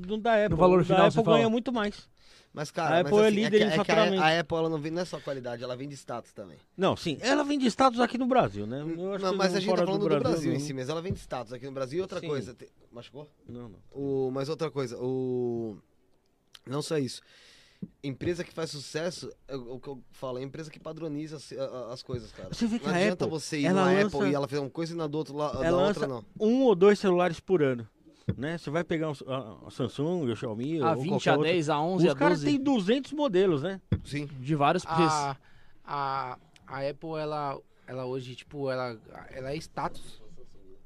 do 0.00 0.16
da 0.18 0.44
Apple. 0.44 0.56
valor 0.58 0.80
o 0.80 0.84
final, 0.84 1.00
da 1.02 1.06
Apple 1.08 1.24
fala? 1.24 1.36
ganha 1.38 1.48
muito 1.50 1.72
mais. 1.72 2.08
Mas, 2.52 2.70
A 2.70 2.72
cara, 2.72 3.00
Apple 3.00 3.12
mas, 3.14 3.22
é 3.24 3.26
assim, 3.28 3.36
líder 3.36 3.50
que- 3.50 3.56
em 3.56 3.66
que 3.68 3.72
a- 3.74 3.76
faturamento. 3.76 4.22
A, 4.22 4.40
Apple 4.40 4.56
ela 4.56 4.68
não 4.70 4.78
vende 4.78 4.94
não 4.96 5.02
é 5.02 5.04
só 5.04 5.20
qualidade, 5.20 5.62
ela 5.62 5.76
vende 5.76 5.94
status 5.94 6.32
também. 6.32 6.56
Não, 6.76 6.96
sim, 6.96 7.16
ela 7.20 7.44
vende 7.44 7.66
status 7.66 8.00
aqui 8.00 8.16
no 8.18 8.26
Brasil, 8.26 8.66
né? 8.66 8.80
Eu 8.80 9.12
acho 9.14 9.24
Não, 9.24 9.32
que 9.32 9.36
mas 9.38 9.52
no- 9.52 9.58
a 9.58 9.60
gente 9.60 9.70
tá 9.70 9.84
falando 9.86 10.00
do 10.08 10.18
Brasil, 10.18 10.50
em 10.52 10.54
não. 10.58 10.60
si 10.60 10.72
mesmo. 10.72 10.90
Ela 10.90 11.02
vende 11.02 11.18
status 11.20 11.52
aqui 11.52 11.66
no 11.66 11.72
Brasil 11.72 11.98
e 11.98 12.02
outra 12.02 12.20
Sim. 12.20 12.26
coisa. 12.26 12.54
te- 12.54 12.68
Machucou? 12.90 13.28
Não, 13.48 13.68
não. 13.68 13.78
O, 13.92 14.30
mas 14.32 14.48
outra 14.48 14.70
coisa, 14.70 14.96
o. 14.98 15.76
Não 16.66 16.82
só 16.82 16.98
isso. 16.98 17.20
Empresa 18.02 18.42
que 18.44 18.52
faz 18.52 18.70
sucesso, 18.70 19.30
é 19.46 19.56
o 19.56 19.74
o 19.74 19.80
que 19.80 19.88
eu 19.88 20.02
falo, 20.12 20.38
é 20.38 20.40
a 20.40 20.44
empresa 20.44 20.70
que 20.70 20.80
padroniza 20.80 21.36
as, 21.36 21.52
a- 21.52 21.62
a- 21.64 21.92
as 21.92 22.02
coisas, 22.02 22.30
cara. 22.32 22.48
Você 22.52 22.66
vê 22.66 22.78
que 22.78 22.86
não 22.86 22.92
a 22.92 22.96
adianta 22.96 23.24
Apple, 23.24 23.38
você 23.40 23.60
ir 23.60 23.66
ela 23.66 23.84
na 23.84 23.92
lança- 23.92 24.16
Apple 24.16 24.30
e 24.30 24.34
ela 24.34 24.48
fazer 24.48 24.60
uma 24.62 24.70
coisa 24.70 24.94
e 24.94 24.96
na 24.96 25.06
do 25.06 25.18
outro 25.18 25.36
lado, 25.36 25.62
Ela 25.62 25.86
outra 25.86 26.06
lança 26.06 26.06
não. 26.06 26.24
um 26.48 26.62
ou 26.64 26.74
dois 26.74 26.98
celulares 26.98 27.38
por 27.40 27.62
ano. 27.62 27.88
Né? 28.36 28.58
Você 28.58 28.68
vai 28.70 28.84
pegar 28.84 29.10
um- 29.10 29.14
a, 29.26 29.66
a 29.68 29.70
Samsung, 29.70 30.30
a 30.30 30.34
Xiaomi, 30.34 30.80
A 30.80 30.90
ou 30.92 31.02
20, 31.02 31.08
qualquer 31.10 31.30
a 31.30 31.36
outra. 31.36 31.52
10, 31.52 31.68
a 31.70 31.80
11, 31.80 32.06
Os 32.06 32.12
a 32.12 32.16
caras 32.16 32.40
12. 32.40 32.56
têm 32.56 32.62
200 32.64 33.12
modelos, 33.12 33.62
né? 33.62 33.80
Sim. 34.04 34.26
De 34.26 34.54
vários 34.54 34.84
preços. 34.84 35.02
A, 35.12 35.36
a, 35.84 36.38
a 36.66 36.88
Apple, 36.88 37.10
ela, 37.18 37.58
ela 37.86 38.04
hoje, 38.06 38.34
tipo, 38.36 38.70
ela, 38.70 38.98
ela 39.30 39.50
é 39.52 39.56
status. 39.56 40.20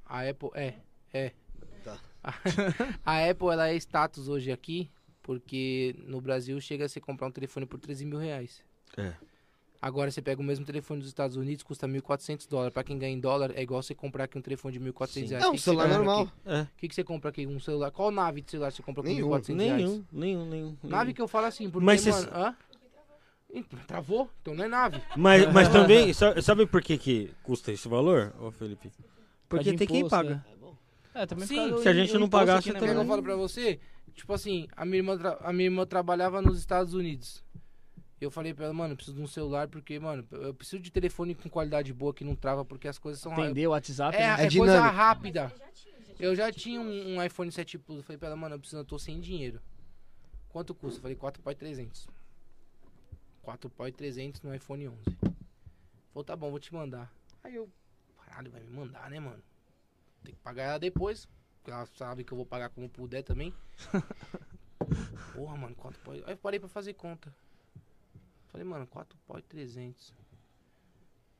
A 0.06 0.28
Apple, 0.28 0.50
é, 0.54 0.74
é. 1.12 1.32
Tá. 1.82 1.98
A 3.04 3.28
Apple, 3.30 3.48
ela 3.48 3.68
é 3.68 3.74
status 3.76 4.28
hoje 4.28 4.52
aqui, 4.52 4.88
porque 5.22 5.94
no 6.06 6.20
Brasil 6.20 6.60
chega 6.60 6.84
a 6.84 6.88
você 6.88 7.00
comprar 7.00 7.26
um 7.28 7.30
telefone 7.30 7.66
por 7.66 7.78
13 7.78 8.04
mil 8.04 8.18
reais. 8.18 8.62
É. 8.96 9.12
Agora 9.80 10.10
você 10.12 10.22
pega 10.22 10.40
o 10.40 10.44
mesmo 10.44 10.64
telefone 10.64 11.00
dos 11.00 11.08
Estados 11.08 11.36
Unidos, 11.36 11.64
custa 11.64 11.88
1.400 11.88 12.48
dólares. 12.48 12.72
Pra 12.72 12.84
quem 12.84 12.96
ganha 12.96 13.12
em 13.12 13.18
dólar, 13.18 13.50
é 13.56 13.62
igual 13.62 13.82
você 13.82 13.94
comprar 13.94 14.24
aqui 14.24 14.38
um 14.38 14.42
telefone 14.42 14.72
de 14.78 14.80
1.400 14.80 15.08
Sim. 15.08 15.26
reais. 15.26 15.42
É 15.44 15.46
O 15.46 15.48
um 15.48 15.52
que 15.52 15.58
que 15.58 15.64
celular 15.64 15.88
compra 15.88 15.96
normal. 15.98 16.32
É. 16.46 16.60
O 16.62 16.68
que, 16.76 16.88
que 16.88 16.94
você 16.94 17.02
compra 17.02 17.30
aqui? 17.30 17.46
Um 17.48 17.58
celular? 17.58 17.90
Qual 17.90 18.10
nave 18.12 18.42
de 18.42 18.50
celular 18.52 18.70
você 18.70 18.80
compra 18.80 19.02
com 19.02 19.08
Nenhum, 19.08 19.28
1.400 19.28 19.56
reais? 19.58 19.82
Nenhum, 19.82 20.04
nenhum, 20.12 20.46
nenhum. 20.46 20.76
Nave 20.84 21.12
que 21.12 21.20
eu 21.20 21.26
falo 21.26 21.46
assim, 21.46 21.68
porque, 21.68 21.84
Mas 21.84 22.06
mano... 22.06 22.28
Hã? 22.32 22.56
Então, 23.52 23.78
Travou? 23.86 24.30
Então 24.40 24.54
não 24.54 24.64
é 24.64 24.68
nave. 24.68 25.02
Mas, 25.16 25.46
mas 25.52 25.68
também, 25.68 26.12
sa- 26.12 26.40
sabe 26.40 26.64
por 26.64 26.80
que, 26.80 26.96
que 26.96 27.30
custa 27.42 27.72
esse 27.72 27.88
valor, 27.88 28.32
ô 28.40 28.50
Felipe? 28.52 28.90
Porque 29.48 29.72
de 29.72 29.76
tem 29.76 29.86
quem 29.86 29.98
imposto, 29.98 30.16
paga. 30.16 30.46
É, 31.14 31.26
também 31.26 31.46
Sim, 31.46 31.70
por 31.70 31.82
se 31.82 31.88
a 31.88 31.92
gente 31.92 32.14
não 32.14 32.26
imposto 32.26 32.30
pagar, 32.30 32.58
aqui, 32.60 32.68
né, 32.68 32.78
é 32.78 32.80
que 32.80 32.86
também 32.86 33.02
eu 33.02 33.06
falo 33.06 33.22
pra 33.22 33.36
você? 33.36 33.78
Tipo 34.14 34.32
assim, 34.34 34.68
a 34.76 34.84
minha 34.84 34.98
irmã, 34.98 35.18
a 35.40 35.52
minha 35.52 35.66
irmã 35.66 35.86
trabalhava 35.86 36.40
nos 36.42 36.58
Estados 36.58 36.94
Unidos. 36.94 37.42
Eu 38.20 38.30
falei 38.30 38.54
pra 38.54 38.66
ela, 38.66 38.74
mano, 38.74 38.92
eu 38.92 38.96
preciso 38.96 39.16
de 39.16 39.22
um 39.22 39.26
celular 39.26 39.66
porque, 39.66 39.98
mano, 39.98 40.24
eu 40.30 40.54
preciso 40.54 40.80
de 40.80 40.92
telefone 40.92 41.34
com 41.34 41.48
qualidade 41.48 41.92
boa 41.92 42.14
que 42.14 42.22
não 42.22 42.36
trava 42.36 42.64
porque 42.64 42.86
as 42.86 42.96
coisas 42.98 43.20
são... 43.20 43.32
Entender 43.32 43.66
o 43.66 43.70
WhatsApp, 43.70 44.16
É, 44.16 44.20
né? 44.36 44.44
é, 44.44 44.46
É 44.46 44.50
coisa 44.50 44.80
rápida. 44.80 45.52
Eu 46.20 46.36
já 46.36 46.52
tinha 46.52 46.80
um, 46.80 47.16
um 47.16 47.24
iPhone 47.24 47.50
7 47.50 47.78
Plus. 47.78 47.98
Eu 47.98 48.04
falei 48.04 48.18
pra 48.18 48.28
ela, 48.28 48.36
mano, 48.36 48.54
eu 48.54 48.58
preciso, 48.60 48.80
eu 48.80 48.84
tô 48.84 48.96
sem 48.96 49.18
dinheiro. 49.20 49.60
Quanto 50.50 50.72
custa? 50.72 50.98
Eu 50.98 51.02
falei, 51.02 51.16
4 51.16 51.42
pau 51.42 51.52
e 51.52 51.56
300. 51.56 52.06
4 53.42 53.68
pau 53.70 53.88
e 53.88 53.92
300 53.92 54.40
no 54.42 54.54
iPhone 54.54 54.86
11. 54.88 54.98
Falei, 56.12 56.24
tá 56.24 56.36
bom, 56.36 56.50
vou 56.50 56.60
te 56.60 56.72
mandar. 56.72 57.12
Aí 57.42 57.56
eu, 57.56 57.68
caralho, 58.24 58.52
vai 58.52 58.60
me 58.60 58.70
mandar, 58.70 59.10
né, 59.10 59.18
mano? 59.18 59.42
Tem 60.22 60.32
que 60.32 60.40
pagar 60.40 60.62
ela 60.64 60.78
depois. 60.78 61.26
Porque 61.62 61.70
ela 61.70 61.86
sabe 61.86 62.24
que 62.24 62.32
eu 62.32 62.36
vou 62.36 62.44
pagar 62.44 62.70
como 62.70 62.88
puder 62.88 63.22
também. 63.22 63.54
Porra, 65.32 65.56
mano, 65.56 65.76
4 65.76 66.00
pau. 66.00 66.12
e- 66.14 66.24
Aí 66.26 66.32
eu 66.32 66.36
parei 66.36 66.58
pra 66.58 66.68
fazer 66.68 66.92
conta. 66.94 67.32
Falei, 68.48 68.66
mano, 68.66 68.84
4 68.86 69.16
pau 69.28 69.38
e 69.38 69.42
300. 69.42 70.12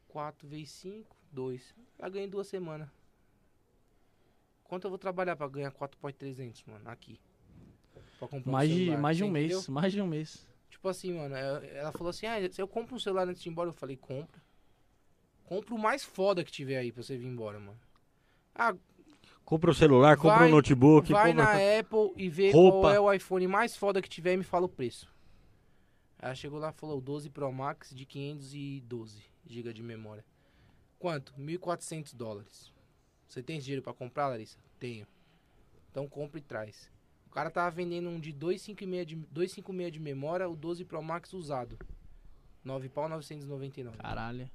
4 0.06 0.46
vezes 0.46 0.70
5, 0.70 1.16
2. 1.32 1.74
Ela 1.98 2.08
ganha 2.08 2.26
em 2.26 2.30
duas 2.30 2.46
semanas. 2.46 2.88
Quanto 4.62 4.84
eu 4.84 4.90
vou 4.90 4.98
trabalhar 4.98 5.34
pra 5.34 5.48
ganhar 5.48 5.72
4 5.72 5.98
pau 5.98 6.08
e 6.08 6.12
300, 6.12 6.62
mano, 6.66 6.88
aqui? 6.88 7.18
Pra 8.18 8.28
comprar 8.28 8.48
um 8.50 8.52
Mais 8.52 8.70
de, 8.70 8.76
celular, 8.84 9.00
mais 9.00 9.16
de 9.16 9.24
um 9.24 9.30
mês. 9.30 9.52
entendeu? 9.52 9.74
Mais 9.74 9.92
de 9.92 10.00
um 10.00 10.06
mês. 10.06 10.48
Tipo 10.70 10.88
assim, 10.88 11.12
mano, 11.14 11.34
ela 11.34 11.66
ela 11.66 11.92
falou 11.92 12.10
assim, 12.10 12.26
ah, 12.26 12.36
se 12.50 12.62
eu 12.62 12.68
compro 12.68 12.94
um 12.94 12.98
celular 12.98 13.28
antes 13.28 13.42
de 13.42 13.48
ir 13.48 13.50
embora, 13.52 13.68
eu 13.68 13.74
falei, 13.74 13.96
compra. 13.96 14.40
Compra 15.44 15.74
o 15.74 15.78
mais 15.78 16.04
foda 16.04 16.44
que 16.44 16.52
tiver 16.52 16.78
aí 16.78 16.92
pra 16.92 17.02
você 17.02 17.16
vir 17.16 17.26
embora, 17.26 17.58
mano. 17.58 17.78
Ah, 18.54 18.74
Compra 19.52 19.70
o 19.70 19.74
celular, 19.74 20.16
compra 20.16 20.38
Vai- 20.38 20.48
o 20.48 20.50
notebook, 20.50 21.12
vai 21.12 21.30
compra... 21.34 21.44
na 21.44 21.78
Apple 21.78 22.14
e 22.16 22.26
vê 22.30 22.52
Roupa. 22.52 22.80
qual 22.80 22.94
é 22.94 22.98
o 22.98 23.12
iPhone 23.12 23.46
mais 23.46 23.76
foda 23.76 24.00
que 24.00 24.08
tiver 24.08 24.32
e 24.32 24.38
me 24.38 24.44
fala 24.44 24.64
o 24.64 24.68
preço. 24.68 25.14
Ela 26.18 26.34
chegou 26.34 26.58
lá 26.58 26.70
e 26.70 26.72
falou, 26.72 26.96
o 26.96 27.00
12 27.02 27.28
Pro 27.28 27.52
Max 27.52 27.94
de 27.94 28.06
512 28.06 29.22
GB 29.46 29.74
de 29.74 29.82
memória. 29.82 30.24
Quanto? 30.98 31.34
1.400 31.34 32.14
dólares. 32.14 32.72
Você 33.28 33.42
tem 33.42 33.58
esse 33.58 33.66
dinheiro 33.66 33.82
pra 33.82 33.92
comprar, 33.92 34.28
Larissa? 34.28 34.56
Tenho. 34.80 35.06
Então 35.90 36.08
compra 36.08 36.38
e 36.38 36.42
traz. 36.42 36.90
O 37.26 37.30
cara 37.30 37.50
tava 37.50 37.70
vendendo 37.70 38.08
um 38.08 38.18
de 38.18 38.32
256 38.32 39.06
de, 39.06 39.16
256 39.16 39.92
de 39.92 40.00
memória, 40.00 40.48
o 40.48 40.56
12 40.56 40.82
Pro 40.86 41.02
Max 41.02 41.34
usado. 41.34 41.78
9 42.64 42.88
pau 42.88 43.06
999. 43.06 43.98
Caralho. 43.98 44.50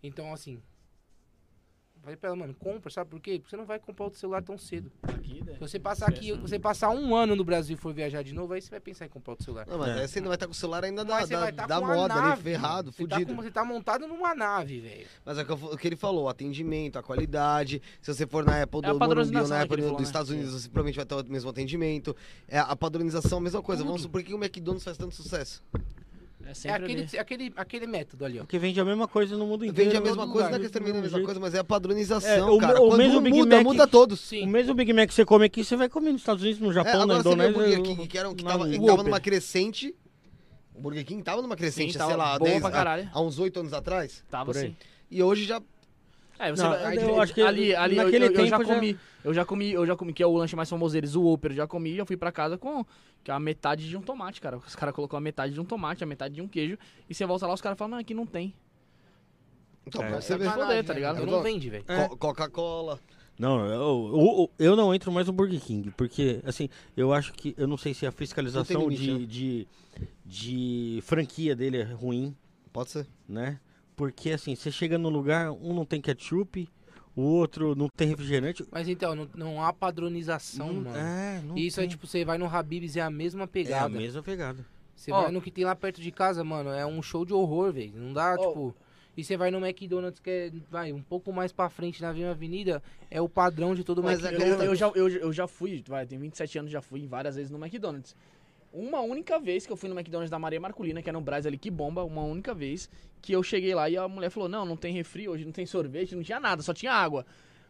Então, 0.00 0.32
assim. 0.32 0.62
Falei 2.08 2.16
pra 2.16 2.28
ela, 2.28 2.36
mano, 2.36 2.54
compra, 2.54 2.90
sabe 2.90 3.10
por 3.10 3.20
quê? 3.20 3.32
Porque 3.38 3.50
você 3.50 3.56
não 3.58 3.66
vai 3.66 3.78
comprar 3.78 4.06
outro 4.06 4.18
celular 4.18 4.42
tão 4.42 4.56
cedo. 4.56 4.90
Aqui, 5.02 5.44
né? 5.44 5.52
Se 5.52 5.58
você 5.60 5.78
passar 5.78 6.08
aqui, 6.08 6.30
Esquece, 6.30 6.40
você 6.40 6.58
passar 6.58 6.88
um 6.88 7.14
ano 7.14 7.36
no 7.36 7.44
Brasil 7.44 7.76
e 7.76 7.78
for 7.78 7.92
viajar 7.92 8.22
de 8.22 8.32
novo, 8.32 8.54
aí 8.54 8.62
você 8.62 8.70
vai 8.70 8.80
pensar 8.80 9.04
em 9.04 9.10
comprar 9.10 9.32
outro 9.32 9.44
celular. 9.44 9.66
Não, 9.66 9.76
mas 9.76 9.88
É. 9.94 10.00
aí 10.00 10.08
você 10.08 10.18
não 10.18 10.28
vai 10.28 10.36
estar 10.36 10.46
com 10.46 10.52
o 10.52 10.54
celular 10.54 10.84
ainda 10.84 11.04
da, 11.04 11.14
Mas 11.16 11.28
da, 11.28 11.52
tá 11.52 11.66
da 11.66 11.80
moda 11.82 12.14
ali, 12.14 12.22
nave, 12.30 12.42
ferrado, 12.42 12.92
Você 12.92 13.06
tá, 13.06 13.16
fudido. 13.16 13.34
com- 13.36 13.42
você 13.42 13.50
tá 13.50 13.62
montado 13.62 14.06
numa 14.08 14.34
nave, 14.34 14.80
velho. 14.80 15.06
Mas 15.22 15.36
é 15.36 15.42
o 15.42 15.44
que 15.44 15.52
eu- 15.52 15.70
o 15.72 15.76
que 15.76 15.86
ele 15.86 15.96
falou, 15.96 16.24
o 16.24 16.28
atendimento, 16.30 16.98
a 16.98 17.02
qualidade. 17.02 17.82
Se 18.00 18.14
você 18.14 18.26
for 18.26 18.42
na 18.42 18.62
Apple 18.62 18.80
É 18.84 18.90
do 18.90 18.98
padronização, 18.98 19.08
Morumbi 19.08 19.36
ou 19.42 19.48
na 19.50 19.56
né, 19.58 19.62
Apple 19.64 19.76
dos 19.76 19.84
falou, 19.84 20.00
né? 20.00 20.06
Estados 20.06 20.30
Unidos, 20.30 20.52
você 20.54 20.68
provavelmente 20.70 20.96
vai 20.96 21.04
ter 21.04 21.14
o 21.14 21.30
mesmo 21.30 21.50
atendimento. 21.50 22.16
É, 22.48 22.58
a 22.58 22.74
padronização, 22.74 23.36
a 23.36 23.40
mesma 23.42 23.60
coisa. 23.60 23.84
Vamos 23.84 24.00
supor, 24.00 24.22
por 24.22 24.26
que 24.26 24.32
o 24.32 24.38
McDonald's 24.42 24.82
faz 24.82 24.96
tanto 24.96 25.14
sucesso? 25.14 25.62
É 26.48 26.52
É 26.52 26.54
sempre 26.54 26.82
aquele, 26.84 27.02
ali. 27.02 27.18
aquele, 27.18 27.52
aquele 27.56 27.86
método 27.86 28.24
ali, 28.24 28.38
ó. 28.38 28.40
Porque 28.40 28.58
vende 28.58 28.80
a 28.80 28.84
mesma 28.84 29.06
coisa 29.06 29.36
no 29.36 29.46
mundo 29.46 29.66
inteiro. 29.66 29.90
Vende 29.90 29.96
a 29.98 30.00
mesma 30.00 30.26
coisa, 30.26 30.46
lugar. 30.46 30.50
não 30.50 30.56
é 30.64 30.68
que 30.68 30.72
você 30.72 30.80
vende 30.82 30.98
a 30.98 31.02
mesma 31.02 31.22
coisa, 31.22 31.38
mas 31.40 31.52
é 31.54 31.58
a 31.58 31.60
É, 31.60 31.62
padronização, 31.62 32.56
o 32.56 32.58
cara. 32.58 32.80
o 32.80 32.88
Quando 32.88 32.96
mesmo 32.98 33.20
Big 33.20 33.36
muda, 33.36 33.56
Mac- 33.56 33.64
muda 33.64 33.86
todos. 33.86 34.18
Sim. 34.20 34.44
O 34.44 34.48
mesmo 34.48 34.72
Big 34.74 34.90
Mac 34.94 35.08
que 35.08 35.14
você 35.14 35.26
come 35.26 35.44
aqui, 35.44 35.62
você 35.62 35.76
vai 35.76 35.90
comer 35.90 36.12
nos 36.12 36.22
Estados 36.22 36.42
Unidos, 36.42 36.60
no 36.60 36.70
É, 36.70 36.72
Japão, 36.72 37.04
na 37.04 37.14
vê 37.18 37.28
o 37.28 37.32
Indonésia. 37.32 37.52
Burger 37.52 37.82
King, 37.82 38.06
que, 38.06 38.18
era 38.18 38.34
que, 38.34 38.42
na- 38.44 38.50
tava, 38.52 38.68
que 38.70 38.80
tava 38.86 39.02
numa 39.02 39.20
crescente. 39.20 39.94
O 40.74 40.80
Burger 40.80 41.04
King 41.04 41.22
tava 41.22 41.42
numa 41.42 41.54
crescente, 41.56 41.92
Sim, 41.92 41.98
sei 41.98 42.06
tava 42.06 42.16
lá, 42.16 42.38
bom 42.38 42.46
10, 42.46 42.60
pra 42.60 42.68
há, 42.68 42.72
caralho. 42.72 43.10
há 43.12 43.20
uns 43.20 43.38
8 43.38 43.60
anos 43.60 43.74
atrás. 43.74 44.24
Tava 44.30 44.52
assim. 44.52 44.74
E 45.10 45.22
hoje 45.22 45.44
já. 45.44 45.60
É, 46.38 46.50
você 46.54 46.62
Não, 46.62 46.70
vai, 46.70 46.96
eu 46.96 47.00
ali- 47.10 47.20
acho 47.20 47.34
que 47.34 47.40
ali, 47.42 47.74
ali 47.74 47.96
eu- 47.96 48.04
naquele 48.04 48.24
eu, 48.26 48.30
eu 48.30 48.46
já 48.46 48.56
tempo 48.58 48.68
já- 48.68 48.74
comi, 48.76 48.98
eu 49.24 49.34
já 49.34 49.44
comi, 49.44 49.72
eu 49.72 49.86
já 49.86 49.96
comi, 49.96 50.12
que 50.12 50.22
é 50.22 50.26
o 50.26 50.32
lanche 50.36 50.54
mais 50.54 50.70
famoso 50.70 50.94
deles, 50.94 51.14
o 51.16 51.22
Whopper, 51.22 51.50
eu 51.52 51.56
já 51.56 51.66
comi, 51.66 51.96
já 51.96 52.06
fui 52.06 52.16
pra 52.16 52.30
casa 52.30 52.56
com 52.56 52.84
que 53.24 53.30
é 53.30 53.34
a 53.34 53.40
metade 53.40 53.88
de 53.88 53.96
um 53.96 54.00
tomate, 54.00 54.40
cara. 54.40 54.56
Os 54.58 54.76
caras 54.76 54.94
colocou 54.94 55.16
a 55.16 55.20
metade 55.20 55.52
de 55.52 55.60
um 55.60 55.64
tomate, 55.64 56.04
a 56.04 56.06
metade 56.06 56.34
de 56.36 56.40
um 56.42 56.46
queijo, 56.48 56.78
e 57.10 57.14
você 57.14 57.26
volta 57.26 57.46
lá, 57.46 57.52
os 57.54 57.60
caras 57.60 57.76
falam, 57.76 57.90
não, 57.92 57.98
aqui 57.98 58.14
não 58.14 58.24
tem. 58.24 58.54
Então, 59.86 60.02
É. 60.02 60.08
pra 60.10 60.20
você 60.20 60.34
É 60.34 60.38
ver. 60.38 60.44
pra 60.44 60.52
foder, 60.54 60.84
tá 60.84 60.92
ligado? 60.94 61.26
Não 61.26 61.42
vende, 61.42 61.68
velho. 61.70 61.84
É. 61.88 62.08
Co- 62.08 62.16
Coca-Cola. 62.16 63.00
Não, 63.38 63.64
eu, 63.66 63.70
eu, 63.78 64.50
eu 64.58 64.76
não 64.76 64.92
entro 64.94 65.10
mais 65.12 65.26
no 65.28 65.32
Burger 65.32 65.60
King, 65.60 65.90
porque, 65.96 66.40
assim, 66.44 66.68
eu 66.96 67.12
acho 67.12 67.32
que, 67.32 67.54
eu 67.56 67.66
não 67.68 67.76
sei 67.76 67.94
se 67.94 68.04
a 68.06 68.10
fiscalização 68.12 68.88
limite, 68.88 69.26
de, 69.26 69.26
de, 69.26 69.68
de 70.26 71.00
franquia 71.02 71.54
dele 71.56 71.78
é 71.78 71.84
ruim, 71.84 72.36
Pode 72.72 72.90
ser. 72.90 73.06
né? 73.28 73.58
Porque, 73.98 74.30
assim, 74.30 74.54
você 74.54 74.70
chega 74.70 74.96
num 74.96 75.08
lugar, 75.10 75.50
um 75.50 75.74
não 75.74 75.84
tem 75.84 76.00
ketchup, 76.00 76.68
o 77.16 77.20
outro 77.22 77.74
não 77.74 77.88
tem 77.88 78.06
refrigerante. 78.08 78.64
Mas 78.70 78.88
então, 78.88 79.14
não, 79.14 79.28
não 79.34 79.62
há 79.62 79.72
padronização, 79.72 80.68
Não- 80.72 80.82
mano. 80.84 80.96
é, 80.96 81.42
não 81.44 81.56
isso 81.58 81.80
é 81.80 81.82
tem. 81.82 81.90
tipo, 81.90 82.06
você 82.06 82.24
vai 82.24 82.38
no 82.38 82.46
Habib's 82.46 82.96
é 82.96 83.00
a 83.00 83.10
mesma 83.10 83.40
É 83.42 83.44
a 83.44 83.48
pegada. 83.48 83.88
mesma 83.88 84.22
pegada. 84.22 84.64
Você 84.94 85.12
Ó. 85.12 85.22
vai 85.22 85.32
no 85.32 85.42
que 85.42 85.50
tem 85.50 85.64
lá 85.64 85.74
perto 85.76 86.00
de 86.00 86.10
casa, 86.12 86.42
mano, 86.44 86.70
é 86.70 86.86
um 86.86 87.02
show 87.02 87.24
de 87.24 87.32
horror, 87.34 87.72
velho. 87.72 87.92
Não 87.96 88.12
dá, 88.12 88.36
Ó. 88.38 88.48
tipo. 88.48 88.74
E 89.16 89.24
você 89.24 89.36
vai 89.36 89.50
no 89.50 89.58
McDonald's, 89.58 90.20
que 90.20 90.30
é, 90.30 90.52
vai, 90.70 90.92
um 90.92 91.02
pouco 91.02 91.32
mais 91.32 91.50
pra 91.50 91.68
frente 91.68 92.00
na 92.00 92.12
mesma 92.12 92.30
avenida, 92.30 92.80
é 93.10 93.20
o 93.20 93.28
padrão 93.28 93.74
de 93.74 93.82
todo 93.82 94.00
Mas 94.00 94.18
mundo. 94.22 94.28
é 94.28 94.32
Eu, 94.32 94.36
aquele- 94.54 94.68
eu, 94.68 94.74
já, 94.76 94.86
eu, 94.94 95.08
eu 95.08 95.32
já 95.32 95.48
fui, 95.48 95.82
vai, 95.88 96.06
tenho 96.06 96.20
27 96.20 96.56
anos, 96.60 96.70
já 96.70 96.80
fui 96.80 97.04
várias 97.04 97.34
vezes 97.34 97.50
no 97.50 97.58
McDonald's. 97.58 98.14
Uma 98.72 99.00
única 99.00 99.38
vez 99.38 99.66
que 99.66 99.72
eu 99.72 99.76
fui 99.76 99.88
no 99.88 99.98
McDonald's 99.98 100.30
da 100.30 100.38
Maria 100.38 100.60
Marculina, 100.60 101.02
que 101.02 101.08
é 101.08 101.12
no 101.12 101.20
Brás 101.20 101.46
ali, 101.46 101.56
que 101.56 101.70
bomba, 101.70 102.04
uma 102.04 102.22
única 102.22 102.52
vez 102.54 102.88
que 103.22 103.32
eu 103.32 103.42
cheguei 103.42 103.74
lá 103.74 103.88
e 103.88 103.96
a 103.96 104.06
mulher 104.06 104.30
falou, 104.30 104.48
não, 104.48 104.64
não 104.64 104.76
tem 104.76 104.92
refri 104.92 105.28
hoje, 105.28 105.44
não 105.44 105.52
tem 105.52 105.64
sorvete, 105.66 106.14
não 106.14 106.22
tinha 106.22 106.38
nada, 106.38 106.62
só 106.62 106.74
tinha 106.74 106.92
água. 106.92 107.24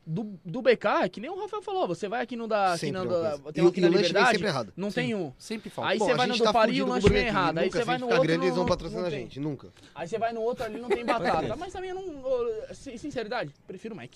Do, 0.05 0.39
do 0.43 0.63
BK, 0.63 1.09
que 1.13 1.21
nem 1.21 1.31
o 1.31 1.39
Rafael 1.39 1.63
falou, 1.63 1.87
você 1.87 2.09
vai 2.09 2.23
aqui 2.23 2.35
no 2.35 2.49
da... 2.49 2.73
Aqui 2.73 2.91
no 2.91 3.07
da 3.07 3.39
tem 3.53 3.63
um 3.63 3.69
aqui 3.69 3.81
na 3.81 3.89
Liberdade, 3.89 4.31
sempre 4.31 4.49
errado. 4.49 4.73
não 4.75 4.91
tem 4.91 5.15
um. 5.15 5.35
Sempre 5.37 5.69
falta. 5.69 5.91
Aí 5.91 5.99
Bom, 5.99 6.07
você 6.07 6.13
a 6.13 6.17
vai 6.17 6.27
no 6.27 6.37
do 6.37 6.45
tá 6.45 6.53
Pari 6.53 6.77
e 6.77 6.83
o 6.83 6.87
lanche 6.87 7.09
vem 7.11 7.27
errado. 7.27 7.59
Aí 7.59 7.71
você 7.71 7.85
vai 7.85 7.99
no 7.99 8.07
outro 8.07 8.23
grande, 8.23 8.45
eles 8.45 8.55
vão 8.55 8.65
não- 8.65 8.69
patrocinar 8.69 9.03
não 9.03 9.09
a 9.09 9.11
gente. 9.11 9.39
Nunca. 9.39 9.69
Aí 9.95 10.09
você 10.09 10.19
vai 10.19 10.33
no 10.33 10.41
outro 10.41 10.65
ali 10.65 10.81
não 10.81 10.89
tem 10.89 11.05
batata. 11.05 11.55
Mas 11.57 11.75
também 11.75 11.91
eu 11.91 11.97
não... 11.97 12.75
Sinceridade, 12.75 13.53
prefiro 13.67 13.93
o 13.93 13.97
Mac. 13.99 14.13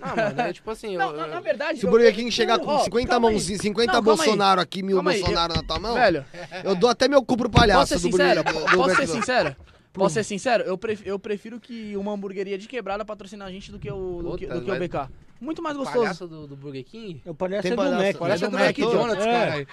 Ah, 0.00 0.16
mano, 0.16 0.40
é 0.40 0.52
tipo 0.52 0.70
assim, 0.70 0.96
Não, 0.96 1.10
eu- 1.10 1.16
na, 1.16 1.26
na 1.26 1.40
verdade... 1.40 1.80
Se 1.80 1.86
o 1.86 1.90
Burger 1.90 2.14
King 2.14 2.30
chegar 2.30 2.58
com 2.58 2.66
ó, 2.68 2.78
50 2.84 3.08
calma 3.08 3.28
aí. 3.28 3.34
mãozinhas, 3.34 3.60
50 3.62 3.92
Não, 3.92 3.98
aí. 3.98 4.04
Bolsonaro 4.04 4.60
aqui, 4.60 4.82
mil 4.82 4.96
Calma 4.96 5.10
aí, 5.10 5.20
Bolsonaro 5.20 5.54
na 5.54 5.62
tua 5.62 5.78
mão, 5.78 5.94
Velho, 5.94 6.24
eu 6.64 6.74
dou 6.74 6.88
até 6.90 7.06
meu 7.08 7.22
cu 7.24 7.36
pro 7.36 7.50
palhaço 7.50 7.80
posso 7.92 7.98
ser 7.98 8.08
do 8.08 8.10
Burger 8.16 8.28
sincero? 8.38 8.44
do- 8.44 8.70
do 8.70 8.76
Posso 8.76 8.96
ser 8.96 9.06
sincero? 9.06 9.56
Posso 9.92 10.14
ser 10.14 10.24
sincero? 10.24 10.62
Eu 10.64 10.78
prefiro, 10.78 11.08
eu 11.10 11.18
prefiro 11.18 11.58
que 11.60 11.96
uma 11.96 12.12
hamburgueria 12.12 12.56
de 12.56 12.68
quebrada 12.68 13.04
patrocine 13.04 13.42
a 13.42 13.50
gente 13.50 13.72
do 13.72 13.78
que 13.78 13.90
o, 13.90 14.22
do 14.22 14.38
que, 14.38 14.46
do 14.46 14.62
que 14.62 14.70
o 14.70 14.78
BK. 14.78 15.10
Muito 15.40 15.60
mais 15.62 15.74
o 15.74 15.80
gostoso. 15.80 16.00
palhaço 16.00 16.28
do, 16.28 16.46
do 16.46 16.54
Burger 16.54 16.84
King? 16.84 17.22
O 17.26 17.34
palhaço 17.34 17.62
Tem 17.62 17.72
é 17.72 17.74
do 17.74 17.78
palhaço, 17.78 17.96
Mac. 18.04 18.16
palhaço 18.18 18.18
Parece 18.18 18.44
é 18.44 18.48
do 18.48 18.56
do 18.56 18.62
McDonald's, 18.62 19.26
É. 19.26 19.32
caralho. 19.32 19.68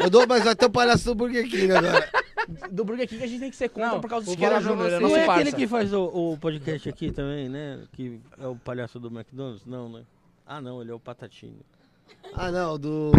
Eu 0.00 0.10
dou, 0.10 0.26
mas 0.28 0.44
vai 0.44 0.54
ter 0.56 0.66
o 0.66 0.70
palhaço 0.70 1.04
do 1.06 1.14
Burger 1.14 1.48
King 1.48 1.70
agora. 1.72 2.08
Do 2.70 2.84
Burger 2.84 3.08
King 3.08 3.22
a 3.22 3.26
gente 3.26 3.40
tem 3.40 3.50
que 3.50 3.56
ser 3.56 3.68
contra 3.68 3.90
Não, 3.90 4.00
por 4.00 4.08
causa 4.08 4.26
do 4.26 4.30
Siqueira 4.30 4.60
Júnior, 4.60 4.92
é. 4.92 5.00
Não 5.00 5.16
é 5.16 5.28
aquele 5.28 5.52
que 5.52 5.66
faz 5.66 5.92
o, 5.92 6.04
o 6.04 6.38
podcast 6.38 6.88
aqui 6.88 7.10
também, 7.10 7.48
né? 7.48 7.82
Que 7.92 8.20
é 8.38 8.46
o 8.46 8.56
palhaço 8.56 8.98
do 9.00 9.08
McDonald's? 9.08 9.64
Não, 9.66 9.88
né? 9.88 10.04
Ah, 10.46 10.60
não, 10.60 10.80
ele 10.80 10.90
é 10.90 10.94
o 10.94 11.00
Patatino. 11.00 11.56
Ah, 12.34 12.52
não, 12.52 12.78
do. 12.78 13.12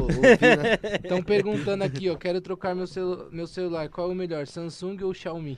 Estão 1.04 1.22
perguntando 1.24 1.84
aqui, 1.84 2.10
ó. 2.10 2.16
Quero 2.16 2.40
trocar 2.40 2.74
meu, 2.74 2.88
celu 2.88 3.28
meu 3.32 3.48
celular. 3.48 3.90
Qual 3.90 4.10
é 4.10 4.12
o 4.14 4.16
melhor, 4.16 4.48
Samsung 4.48 5.04
ou 5.04 5.14
Xiaomi? 5.14 5.58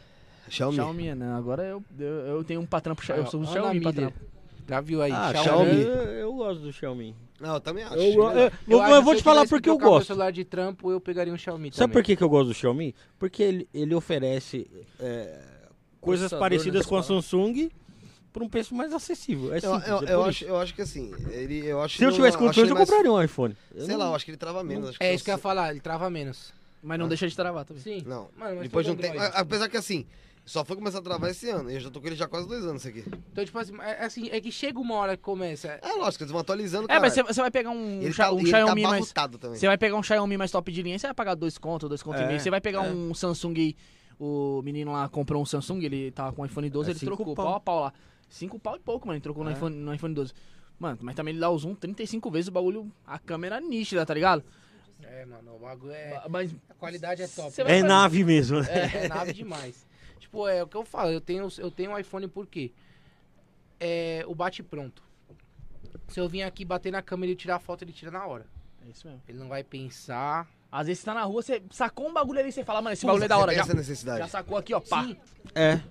Xiaomi. 0.49 0.75
Xiaomi, 0.75 1.15
né? 1.15 1.33
Agora 1.33 1.63
eu, 1.63 1.83
eu, 1.99 2.05
eu 2.07 2.43
tenho 2.43 2.61
um 2.61 2.65
patrão 2.65 2.95
pro 2.95 3.05
Xiaomi. 3.05 3.25
Eu 3.25 3.29
sou 3.29 3.41
o 3.41 3.45
Xiaomi 3.45 3.81
patrão. 3.81 4.11
Já 4.69 4.79
viu 4.81 5.01
aí? 5.01 5.11
Ah, 5.11 5.31
Xiaomi. 5.33 5.43
Xiaomi. 5.43 5.81
Eu, 5.81 6.03
eu 6.13 6.33
gosto 6.33 6.59
do 6.61 6.71
Xiaomi. 6.71 7.15
Não, 7.39 7.55
eu 7.55 7.59
também 7.59 7.83
acho. 7.83 7.95
Eu, 7.95 8.01
eu, 8.03 8.31
eu, 8.31 8.51
Eu 8.67 8.81
acho 8.81 8.93
eu 8.93 8.97
que 8.99 9.03
vou 9.05 9.13
se 9.13 9.19
te 9.19 9.23
falar 9.23 9.47
porque 9.47 9.69
eu 9.69 9.77
gosto. 9.77 10.07
celular 10.07 10.31
de 10.31 10.45
trampo, 10.45 10.91
eu 10.91 11.01
pegaria 11.01 11.33
um 11.33 11.37
Xiaomi 11.37 11.69
Sabe 11.71 11.77
também. 11.77 11.93
por 11.93 12.03
que, 12.03 12.15
que 12.15 12.23
eu 12.23 12.29
gosto 12.29 12.47
do 12.49 12.53
Xiaomi? 12.53 12.93
Porque 13.17 13.41
ele, 13.41 13.69
ele 13.73 13.95
oferece 13.95 14.69
é, 14.99 15.39
coisas 15.99 16.31
parecidas 16.31 16.83
né, 16.85 16.89
com 16.89 16.97
a. 16.97 17.03
Samsung 17.03 17.69
por 18.31 18.43
um 18.43 18.49
preço 18.49 18.75
mais 18.75 18.93
acessível. 18.93 19.51
É 19.53 19.57
Eu, 19.57 19.61
simples, 19.61 19.87
eu, 19.87 19.97
é 20.07 20.13
eu 20.13 20.23
acho, 20.23 20.43
isso. 20.43 20.51
eu 20.53 20.57
acho 20.59 20.75
que 20.75 20.81
assim, 20.83 21.11
ele, 21.31 21.65
eu 21.65 21.81
acho 21.81 21.97
Se 21.97 22.03
eu 22.03 22.11
tivesse 22.11 22.35
acho 22.35 22.37
condições, 22.37 22.69
eu 22.69 22.75
mais- 22.75 22.87
compraria 22.87 23.11
um 23.11 23.23
iPhone. 23.23 23.57
Eu 23.73 23.85
Sei 23.85 23.93
não- 23.93 23.99
lá, 23.99 24.11
eu 24.11 24.15
acho 24.15 24.25
que 24.25 24.31
ele 24.31 24.37
trava 24.37 24.63
menos. 24.63 24.89
acho 24.89 24.97
É 25.01 25.09
que 25.09 25.15
isso 25.15 25.23
que 25.23 25.31
eu 25.31 25.33
ia 25.33 25.37
falar, 25.39 25.71
ele 25.71 25.79
trava 25.79 26.09
menos. 26.11 26.53
Mas 26.83 26.99
não 26.99 27.07
deixa 27.07 27.27
de 27.27 27.35
travar 27.35 27.65
também. 27.65 27.81
Sim. 27.81 28.03
Não, 28.05 28.29
Mano, 28.37 28.55
mas 28.55 28.61
depois 28.63 28.85
de 28.85 28.91
um 28.91 28.95
tempo. 28.95 29.17
Apesar 29.33 29.67
que 29.67 29.75
assim, 29.77 30.05
só 30.49 30.65
foi 30.65 30.75
começar 30.75 30.97
a 30.99 31.01
travar 31.01 31.29
esse 31.29 31.49
ano. 31.49 31.69
Eu 31.69 31.79
já 31.79 31.89
tô 31.91 32.01
com 32.01 32.07
ele 32.07 32.15
já 32.15 32.25
há 32.25 32.27
quase 32.27 32.47
dois 32.47 32.63
anos 32.65 32.83
isso 32.85 32.89
aqui. 32.89 33.03
Então, 33.31 33.45
tipo 33.45 33.57
assim, 33.59 33.73
é, 33.81 34.03
assim, 34.05 34.29
é 34.31 34.41
que 34.41 34.51
chega 34.51 34.79
uma 34.79 34.95
hora 34.95 35.15
que 35.15 35.23
começa. 35.23 35.79
É 35.81 35.93
lógico, 35.93 36.23
eles 36.23 36.31
vão 36.31 36.41
atualizando. 36.41 36.87
É, 36.91 36.99
mas 36.99 37.13
caralho. 37.13 37.27
você, 37.27 37.33
você 37.35 37.41
vai 37.41 37.51
pegar 37.51 37.69
um, 37.69 38.01
ele 38.01 38.13
tá, 38.13 38.31
um 38.31 38.37
e 38.37 38.41
ele 38.41 38.51
tá 38.51 38.57
Xiaomi 38.57 38.81
mais... 38.81 38.93
abarrotado 38.95 39.37
também. 39.37 39.57
Você 39.59 39.67
vai 39.67 39.77
pegar 39.77 39.95
um 39.95 40.03
Xiaomi 40.03 40.37
mais 40.37 40.51
top 40.51 40.71
de 40.71 40.81
linha, 40.81 40.97
você 40.97 41.07
vai 41.07 41.13
pagar 41.13 41.35
dois 41.35 41.57
contos, 41.57 41.87
dois 41.87 42.01
contos 42.01 42.21
e 42.21 42.23
É, 42.23 42.27
meio. 42.27 42.39
Você 42.39 42.49
vai 42.49 42.59
pegar 42.61 42.85
é. 42.85 42.91
um 42.91 43.13
Samsung, 43.13 43.75
o 44.19 44.61
menino 44.63 44.91
lá 44.91 45.07
comprou 45.07 45.41
um 45.41 45.45
Samsung, 45.45 45.83
ele 45.83 46.11
tava 46.11 46.33
com 46.33 46.41
o 46.41 46.45
iPhone 46.45 46.69
12, 46.69 46.89
É 46.89 46.91
ele 46.91 46.99
cinco 46.99 47.15
trocou 47.15 47.35
pau. 47.35 47.45
pau 47.45 47.55
a 47.55 47.59
pau 47.59 47.79
lá. 47.81 47.93
Cinco 48.27 48.59
pau 48.59 48.75
e 48.75 48.79
pouco, 48.79 49.07
mano, 49.07 49.15
ele 49.17 49.21
trocou 49.23 49.43
no, 49.43 49.49
É. 49.49 49.53
iPhone, 49.53 49.75
no 49.75 49.93
iPhone 49.93 50.13
12. 50.13 50.33
Mano, 50.79 50.97
mas 51.01 51.15
também 51.15 51.31
ele 51.33 51.41
dá 51.41 51.49
o 51.49 51.57
zoom 51.57 51.75
35 51.75 52.31
vezes 52.31 52.47
o 52.47 52.51
bagulho, 52.51 52.91
a 53.05 53.19
câmera 53.19 53.59
nítida, 53.59 54.05
tá 54.05 54.13
ligado? 54.13 54.43
É, 55.01 55.25
mano, 55.25 55.55
o 55.55 55.59
bagulho 55.59 55.91
é. 55.93 56.21
Mas 56.29 56.53
A 56.69 56.73
qualidade 56.73 57.21
é 57.21 57.27
top. 57.27 57.51
Você 57.51 57.63
vai 57.63 57.73
É 57.73 57.75
fazer- 57.77 57.87
nave 57.87 58.23
mesmo. 58.23 58.59
né? 58.61 58.67
É, 58.69 59.05
é 59.05 59.07
nave 59.07 59.33
demais. 59.33 59.87
Tipo, 60.29 60.47
é 60.47 60.61
o 60.61 60.67
que 60.67 60.77
eu 60.77 60.85
falo, 60.85 61.09
eu 61.11 61.19
tenho, 61.19 61.47
eu 61.57 61.71
tenho 61.71 61.89
um 61.91 61.97
iPhone 61.97 62.27
por 62.27 62.45
quê? 62.45 62.71
É 63.79 64.23
o 64.27 64.35
bate 64.35 64.61
pronto. 64.61 65.01
Se 66.07 66.19
eu 66.19 66.29
vim 66.29 66.43
aqui 66.43 66.63
bater 66.63 66.91
na 66.91 67.01
câmera 67.01 67.31
e 67.31 67.35
tirar 67.35 67.55
a 67.55 67.59
foto, 67.59 67.83
ele 67.83 67.91
tira 67.91 68.11
na 68.11 68.23
hora. 68.27 68.45
É 68.85 68.89
isso 68.91 69.07
mesmo. 69.07 69.23
Ele 69.27 69.39
não 69.39 69.47
vai 69.47 69.63
pensar. 69.63 70.47
Às 70.71 70.85
vezes 70.85 70.99
você 71.01 71.05
tá 71.05 71.15
na 71.15 71.23
rua, 71.23 71.41
você 71.41 71.63
sacou 71.71 72.07
um 72.07 72.13
bagulho 72.13 72.39
ali, 72.39 72.51
você 72.51 72.63
fala, 72.63 72.79
mano, 72.79 72.93
esse 72.93 73.05
bagulho 73.07 73.23
é 73.23 73.27
da 73.27 73.39
hora. 73.39 73.51
você 73.51 73.55
Já, 73.57 73.63
essa 73.63 73.73
necessidade. 73.73 74.19
já 74.19 74.27
sacou 74.27 74.55
aqui, 74.55 74.71
ó, 74.71 74.79
pá. 74.79 75.03
Sim. 75.03 75.17
É. 75.55 75.81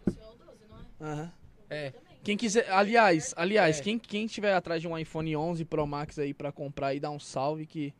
Aham. 1.00 1.32
É. 1.68 1.92
Quem 2.22 2.36
quiser, 2.36 2.70
aliás, 2.70 3.34
aliás, 3.36 3.80
É. 3.80 3.82
quem, 3.82 3.98
quem 3.98 4.26
tiver 4.28 4.54
atrás 4.54 4.80
de 4.80 4.86
um 4.86 4.96
iPhone 4.96 5.36
11 5.36 5.64
Pro 5.64 5.84
Max 5.86 6.16
aí 6.18 6.32
pra 6.32 6.52
comprar 6.52 6.88
aí, 6.88 7.00
dá 7.00 7.10
um 7.10 7.18
salve 7.18 7.66
que 7.66 7.92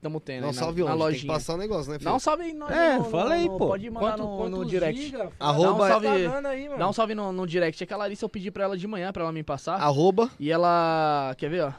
tamo 0.00 0.20
tendo 0.20 0.42
Não 0.42 0.48
aí 0.50 0.54
na, 0.54 0.60
salve 0.60 0.84
na 0.84 0.94
onde? 0.94 1.10
Tem 1.12 1.20
que 1.20 1.26
passar 1.26 1.54
o 1.54 1.56
negócio, 1.56 1.90
né, 1.92 1.98
filho? 1.98 2.10
Dá 2.10 2.16
um 2.16 2.18
salve 2.18 2.42
aí 2.44 2.52
no, 2.54 2.66
É, 2.68 2.98
no- 2.98 3.04
fala 3.04 3.34
aí, 3.34 3.46
no- 3.48 3.58
pô. 3.58 3.66
Pode 3.68 3.90
mandar 3.90 4.06
Quanto, 4.12 4.18
no, 4.22 4.30
no 4.48 4.56
quantos 4.56 4.70
direct. 4.70 5.02
giga? 5.02 5.32
Arroba- 5.40 5.68
Dá 5.70 5.74
um 5.74 5.88
salve, 5.88 6.06
Tá 6.06 6.48
aí, 6.50 6.64
mano. 6.68 6.78
dá 6.78 6.88
um 6.88 6.92
salve 6.92 7.14
no, 7.14 7.32
no 7.32 7.46
direct. 7.46 7.82
É 7.82 7.86
que 7.86 7.92
a 7.94 7.96
Larissa 7.96 8.24
eu 8.24 8.28
pedi 8.28 8.50
pra 8.50 8.64
ela 8.64 8.76
de 8.76 8.86
manhã 8.86 9.12
pra 9.12 9.22
ela 9.24 9.32
me 9.32 9.42
passar. 9.42 9.74
Arroba. 9.80 10.30
E 10.38 10.50
ela. 10.50 11.34
Quer 11.38 11.50
ver, 11.50 11.62
ó? 11.64 11.72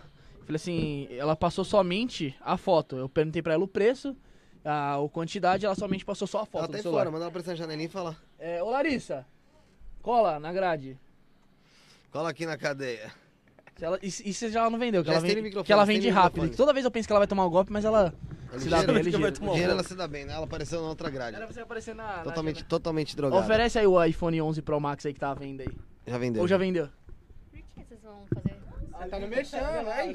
Falei 0.45 0.55
assim, 0.55 1.07
ela 1.11 1.35
passou 1.35 1.63
somente 1.63 2.35
a 2.41 2.57
foto. 2.57 2.95
Eu 2.97 3.07
perguntei 3.07 3.41
pra 3.41 3.53
ela 3.53 3.63
o 3.63 3.67
preço, 3.67 4.15
a, 4.65 4.95
a 4.95 5.09
quantidade, 5.09 5.65
ela 5.65 5.75
somente 5.75 6.03
passou 6.03 6.27
só 6.27 6.39
a 6.41 6.45
foto 6.45 6.63
Ela 6.65 6.67
tá 6.73 6.77
celular. 6.79 7.01
fora, 7.01 7.11
manda 7.11 7.23
ela 7.25 7.29
aparecer 7.29 7.51
na 7.51 7.55
janelinha 7.55 7.85
e 7.85 7.89
falar. 7.91 8.17
É, 8.39 8.61
ô 8.63 8.69
Larissa, 8.71 9.25
cola 10.01 10.39
na 10.39 10.51
grade. 10.51 10.97
Cola 12.11 12.29
aqui 12.31 12.47
na 12.47 12.57
cadeia. 12.57 13.11
Se 13.79 13.85
ela, 13.85 13.97
e, 14.03 14.07
e 14.07 14.33
se 14.33 14.57
ela 14.57 14.69
não 14.69 14.77
vendeu? 14.77 15.01
Que 15.01 15.07
Já 15.07 15.13
ela, 15.15 15.21
vende, 15.25 15.63
que 15.63 15.71
ela 15.71 15.85
vende 15.85 16.09
rápido. 16.09 16.53
Toda 16.53 16.73
vez 16.73 16.83
eu 16.83 16.91
penso 16.91 17.07
que 17.07 17.13
ela 17.13 17.21
vai 17.21 17.27
tomar 17.27 17.45
o 17.45 17.49
golpe, 17.49 17.71
mas 17.71 17.85
ela. 17.85 18.13
Se 18.57 18.67
dá 18.67 18.83
bem, 18.83 19.63
ela 19.63 19.83
se 19.83 19.95
dá 19.95 20.05
bem, 20.05 20.25
né? 20.25 20.33
Ela 20.33 20.43
apareceu 20.43 20.81
na 20.81 20.89
outra 20.89 21.09
grade. 21.09 21.37
Era 21.37 21.47
você 21.47 21.61
aparecer 21.61 21.95
na. 21.95 22.17
na 22.17 22.23
Totalmente, 22.23 22.55
jogada. 22.55 22.69
totalmente 22.69 23.15
drogada. 23.15 23.41
Oferece 23.41 23.79
aí 23.79 23.87
o 23.87 24.03
iPhone 24.03 24.41
11 24.41 24.61
Pro 24.63 24.81
Max 24.81 25.05
aí 25.05 25.13
que 25.13 25.19
tá 25.21 25.31
à 25.31 25.33
venda 25.33 25.63
aí. 25.63 25.69
Já 26.05 26.17
vendeu. 26.17 26.41
Ou 26.41 26.47
já 26.47 26.57
vendeu? 26.57 26.89
Por 27.51 27.61
que 27.61 27.63
vocês 27.87 28.01
vão 28.03 28.25
fazer? 28.35 28.57
Você 28.99 29.07
tá 29.07 29.19
no 29.19 29.27
merchan, 29.29 29.83
vai. 29.85 30.13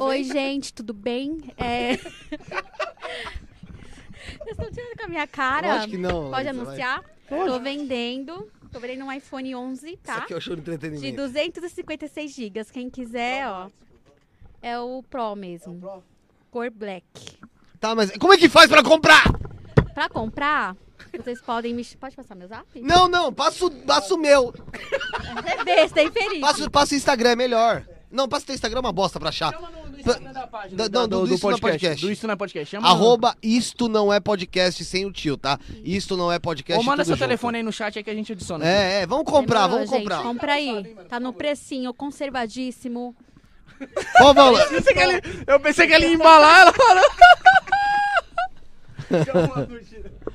Oi, 0.00 0.24
gente, 0.24 0.74
tudo 0.74 0.92
bem? 0.92 1.38
É... 1.56 1.96
Vocês 4.44 4.58
estão 4.58 4.70
tirando 4.70 4.96
com 4.98 5.04
a 5.04 5.08
minha 5.08 5.26
cara? 5.26 5.74
Lógico 5.74 5.90
que 5.92 5.98
não. 5.98 6.30
Pode 6.30 6.32
Larissa, 6.32 6.52
vai. 6.52 6.66
anunciar? 6.66 7.04
Tô 7.28 7.60
vendendo 7.60 8.50
Comprei 8.74 8.96
num 8.96 9.10
iPhone 9.12 9.54
11, 9.54 9.86
Isso 9.86 9.96
tá? 10.02 10.16
aqui 10.16 10.34
é 10.34 10.36
o 10.36 10.40
show 10.40 10.56
de 10.56 10.62
De 10.62 10.72
entretenimento. 10.72 11.16
256 11.16 12.34
GB. 12.34 12.64
Quem 12.72 12.90
quiser, 12.90 13.48
ó. 13.48 13.68
É 14.60 14.76
o 14.80 15.00
Pro 15.08 15.36
mesmo. 15.36 16.02
Cor 16.50 16.70
black. 16.70 17.38
Tá, 17.78 17.94
mas 17.94 18.10
como 18.18 18.32
é 18.32 18.36
que 18.36 18.48
faz 18.48 18.68
pra 18.68 18.82
comprar? 18.82 19.24
Pra 19.94 20.08
comprar, 20.08 20.76
vocês 21.16 21.40
podem 21.40 21.72
me. 21.72 21.84
Pode 21.84 22.16
passar 22.16 22.34
meu 22.34 22.48
zap? 22.48 22.66
Não, 22.80 23.06
não, 23.06 23.32
passa 23.32 23.64
o, 23.64 23.70
passa 23.70 24.14
o 24.14 24.18
meu. 24.18 24.52
É 25.46 25.62
besta, 25.64 26.00
é 26.00 26.04
infeliz. 26.04 26.40
Passa, 26.40 26.68
passa 26.68 26.94
o 26.94 26.96
Instagram, 26.96 27.30
é 27.30 27.36
melhor. 27.36 27.86
Não, 28.10 28.28
passa 28.28 28.42
o 28.42 28.46
teu 28.46 28.54
Instagram, 28.56 28.78
é 28.78 28.80
uma 28.80 28.92
bosta 28.92 29.20
pra 29.20 29.28
achar. 29.28 29.52
Da 30.32 30.46
página. 30.46 30.88
Da- 30.88 31.00
não, 31.00 31.08
do- 31.08 31.26
do 31.26 31.34
Isso 31.34 31.46
Não 31.48 31.56
é 31.56 31.60
Podcast. 31.60 32.00
Do 32.06 32.12
Isso 32.12 32.26
Não 32.26 32.34
é 32.34 32.36
Podcast. 32.36 32.70
Chama 32.70 32.88
Arroba 32.88 33.36
isto 33.42 33.88
não 33.88 34.12
é 34.12 34.20
podcast 34.20 34.84
sem 34.84 35.04
o 35.06 35.12
tio, 35.12 35.36
tá? 35.36 35.58
Isto 35.84 36.16
não 36.16 36.30
é 36.30 36.38
podcast. 36.38 36.78
Ou 36.78 36.84
manda 36.84 36.98
tudo 37.02 37.06
seu 37.06 37.16
junto. 37.16 37.26
telefone 37.26 37.58
aí 37.58 37.62
no 37.62 37.72
chat 37.72 37.96
aí 37.98 38.04
que 38.04 38.10
a 38.10 38.14
gente 38.14 38.32
adiciona. 38.32 38.66
É, 38.66 39.02
é, 39.02 39.06
vamos 39.06 39.24
comprar, 39.24 39.62
Demorou, 39.62 39.86
vamos 39.86 39.90
gente, 39.90 40.02
comprar. 40.02 40.22
Compra 40.22 40.52
aí. 40.54 40.94
Tá 41.08 41.18
no 41.18 41.32
precinho, 41.32 41.92
conservadíssimo. 41.94 43.14
Qual 44.18 44.32
valor? 44.34 44.60
Eu 44.62 44.68
pensei 44.68 44.94
que 44.94 45.00
ele, 45.00 45.22
eu 45.46 45.60
pensei 45.60 45.86
que 45.86 45.92
ele 45.92 46.06
ia 46.06 46.14
embalar 46.14 46.60
ela 46.60 46.72
parou. 46.72 47.04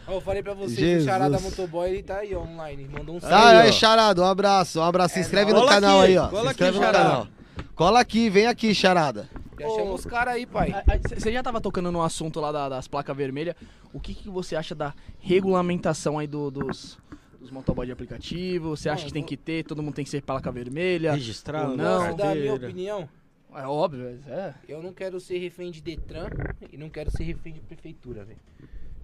Ó, 0.07 0.13
eu 0.13 0.21
falei 0.21 0.41
pra 0.43 0.53
você 0.53 0.75
que 0.75 0.81
Jesus. 0.81 1.03
o 1.03 1.05
Charada 1.07 1.39
Motoboy, 1.39 1.89
ele 1.89 2.03
tá 2.03 2.17
aí 2.17 2.33
ó, 2.35 2.41
online. 2.41 2.87
Mandou 2.87 3.15
um 3.15 3.19
salve. 3.19 3.35
Ah, 3.35 3.61
Aí, 3.61 3.69
ó. 3.69 3.71
Charada, 3.71 4.21
um 4.21 4.25
abraço, 4.25 4.79
um 4.79 4.83
abraço. 4.83 5.13
Se 5.15 5.19
inscreve 5.21 5.53
no 5.53 5.59
Cola 5.59 5.71
canal 5.71 5.99
aqui, 6.01 6.09
aí, 6.11 6.17
ó. 6.17 6.27
cola 6.27 6.41
Se 6.41 6.47
aqui, 6.47 6.51
inscreve 6.63 6.77
no 6.77 6.83
Charada. 6.83 7.03
canal. 7.09 7.27
Cola 7.75 7.99
aqui, 7.99 8.29
vem 8.29 8.47
aqui, 8.47 8.73
Charada. 8.75 9.29
Já 9.59 9.69
chama 9.69 9.93
os 9.93 10.05
caras 10.05 10.33
aí, 10.35 10.45
pai. 10.45 10.73
Você 11.17 11.31
já 11.31 11.43
tava 11.43 11.59
tocando 11.61 11.91
no 11.91 12.01
assunto 12.01 12.39
lá 12.39 12.51
da- 12.51 12.69
das 12.69 12.87
placas 12.87 13.15
vermelhas. 13.15 13.55
O 13.93 13.99
que, 13.99 14.13
que 14.13 14.29
você 14.29 14.55
acha 14.55 14.73
da 14.75 14.93
regulamentação 15.19 16.19
aí 16.19 16.27
do- 16.27 16.51
dos, 16.51 16.97
dos 17.39 17.51
motoboy 17.51 17.85
de 17.85 17.91
aplicativo? 17.91 18.75
Você 18.75 18.89
acha 18.89 19.01
Não, 19.03 19.07
que 19.07 19.13
tem 19.13 19.23
que 19.23 19.37
ter, 19.37 19.63
todo 19.63 19.81
mundo 19.83 19.93
tem 19.95 20.03
que 20.05 20.11
ser 20.11 20.21
placa 20.21 20.51
vermelha? 20.51 21.13
Registrado, 21.13 21.71
Ou 21.71 21.77
não. 21.77 22.15
da 22.15 22.35
minha 22.35 22.53
opinião, 22.53 23.09
É 23.53 23.65
óbvio, 23.65 24.03
mas 24.11 24.27
é. 24.27 24.53
eu 24.67 24.81
não 24.83 24.93
quero 24.93 25.19
ser 25.19 25.37
refém 25.39 25.71
de 25.71 25.81
Detran 25.81 26.27
e 26.71 26.77
não 26.77 26.89
quero 26.89 27.09
ser 27.09 27.23
refém 27.23 27.53
de 27.53 27.59
prefeitura, 27.61 28.23
velho. 28.23 28.39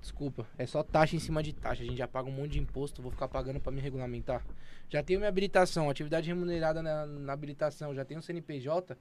Desculpa, 0.01 0.45
é 0.55 0.67
só 0.67 0.83
taxa 0.83 1.15
em 1.15 1.19
cima 1.19 1.41
de 1.41 1.51
taxa. 1.51 1.81
A 1.81 1.85
gente 1.85 1.97
já 1.97 2.07
paga 2.07 2.29
um 2.29 2.31
monte 2.31 2.51
de 2.51 2.59
imposto, 2.59 3.01
vou 3.01 3.11
ficar 3.11 3.27
pagando 3.27 3.59
pra 3.59 3.71
me 3.71 3.81
regulamentar. 3.81 4.45
Já 4.87 5.01
tenho 5.01 5.19
minha 5.19 5.29
habilitação, 5.29 5.89
atividade 5.89 6.27
remunerada 6.27 6.83
na, 6.83 7.07
na 7.07 7.33
habilitação, 7.33 7.95
já 7.95 8.05
tenho 8.05 8.21
CNPJ, 8.21 8.95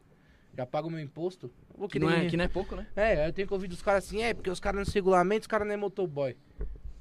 já 0.56 0.66
pago 0.66 0.90
meu 0.90 1.00
imposto. 1.00 1.50
Vou 1.76 1.88
Que 1.88 1.98
não, 1.98 2.10
é, 2.10 2.26
que 2.26 2.36
não 2.36 2.44
é 2.44 2.48
pouco, 2.48 2.76
né? 2.76 2.86
É, 2.94 3.26
eu 3.26 3.32
tenho 3.32 3.46
que 3.48 3.54
ouvir 3.54 3.68
dos 3.68 3.82
caras 3.82 4.04
assim, 4.04 4.22
é, 4.22 4.32
porque 4.32 4.50
os 4.50 4.60
caras 4.60 4.78
não 4.78 4.84
se 4.84 4.94
regulamentam, 4.94 5.42
os 5.42 5.46
caras 5.46 5.66
não 5.66 5.74
é 5.74 5.76
motoboy. 5.76 6.36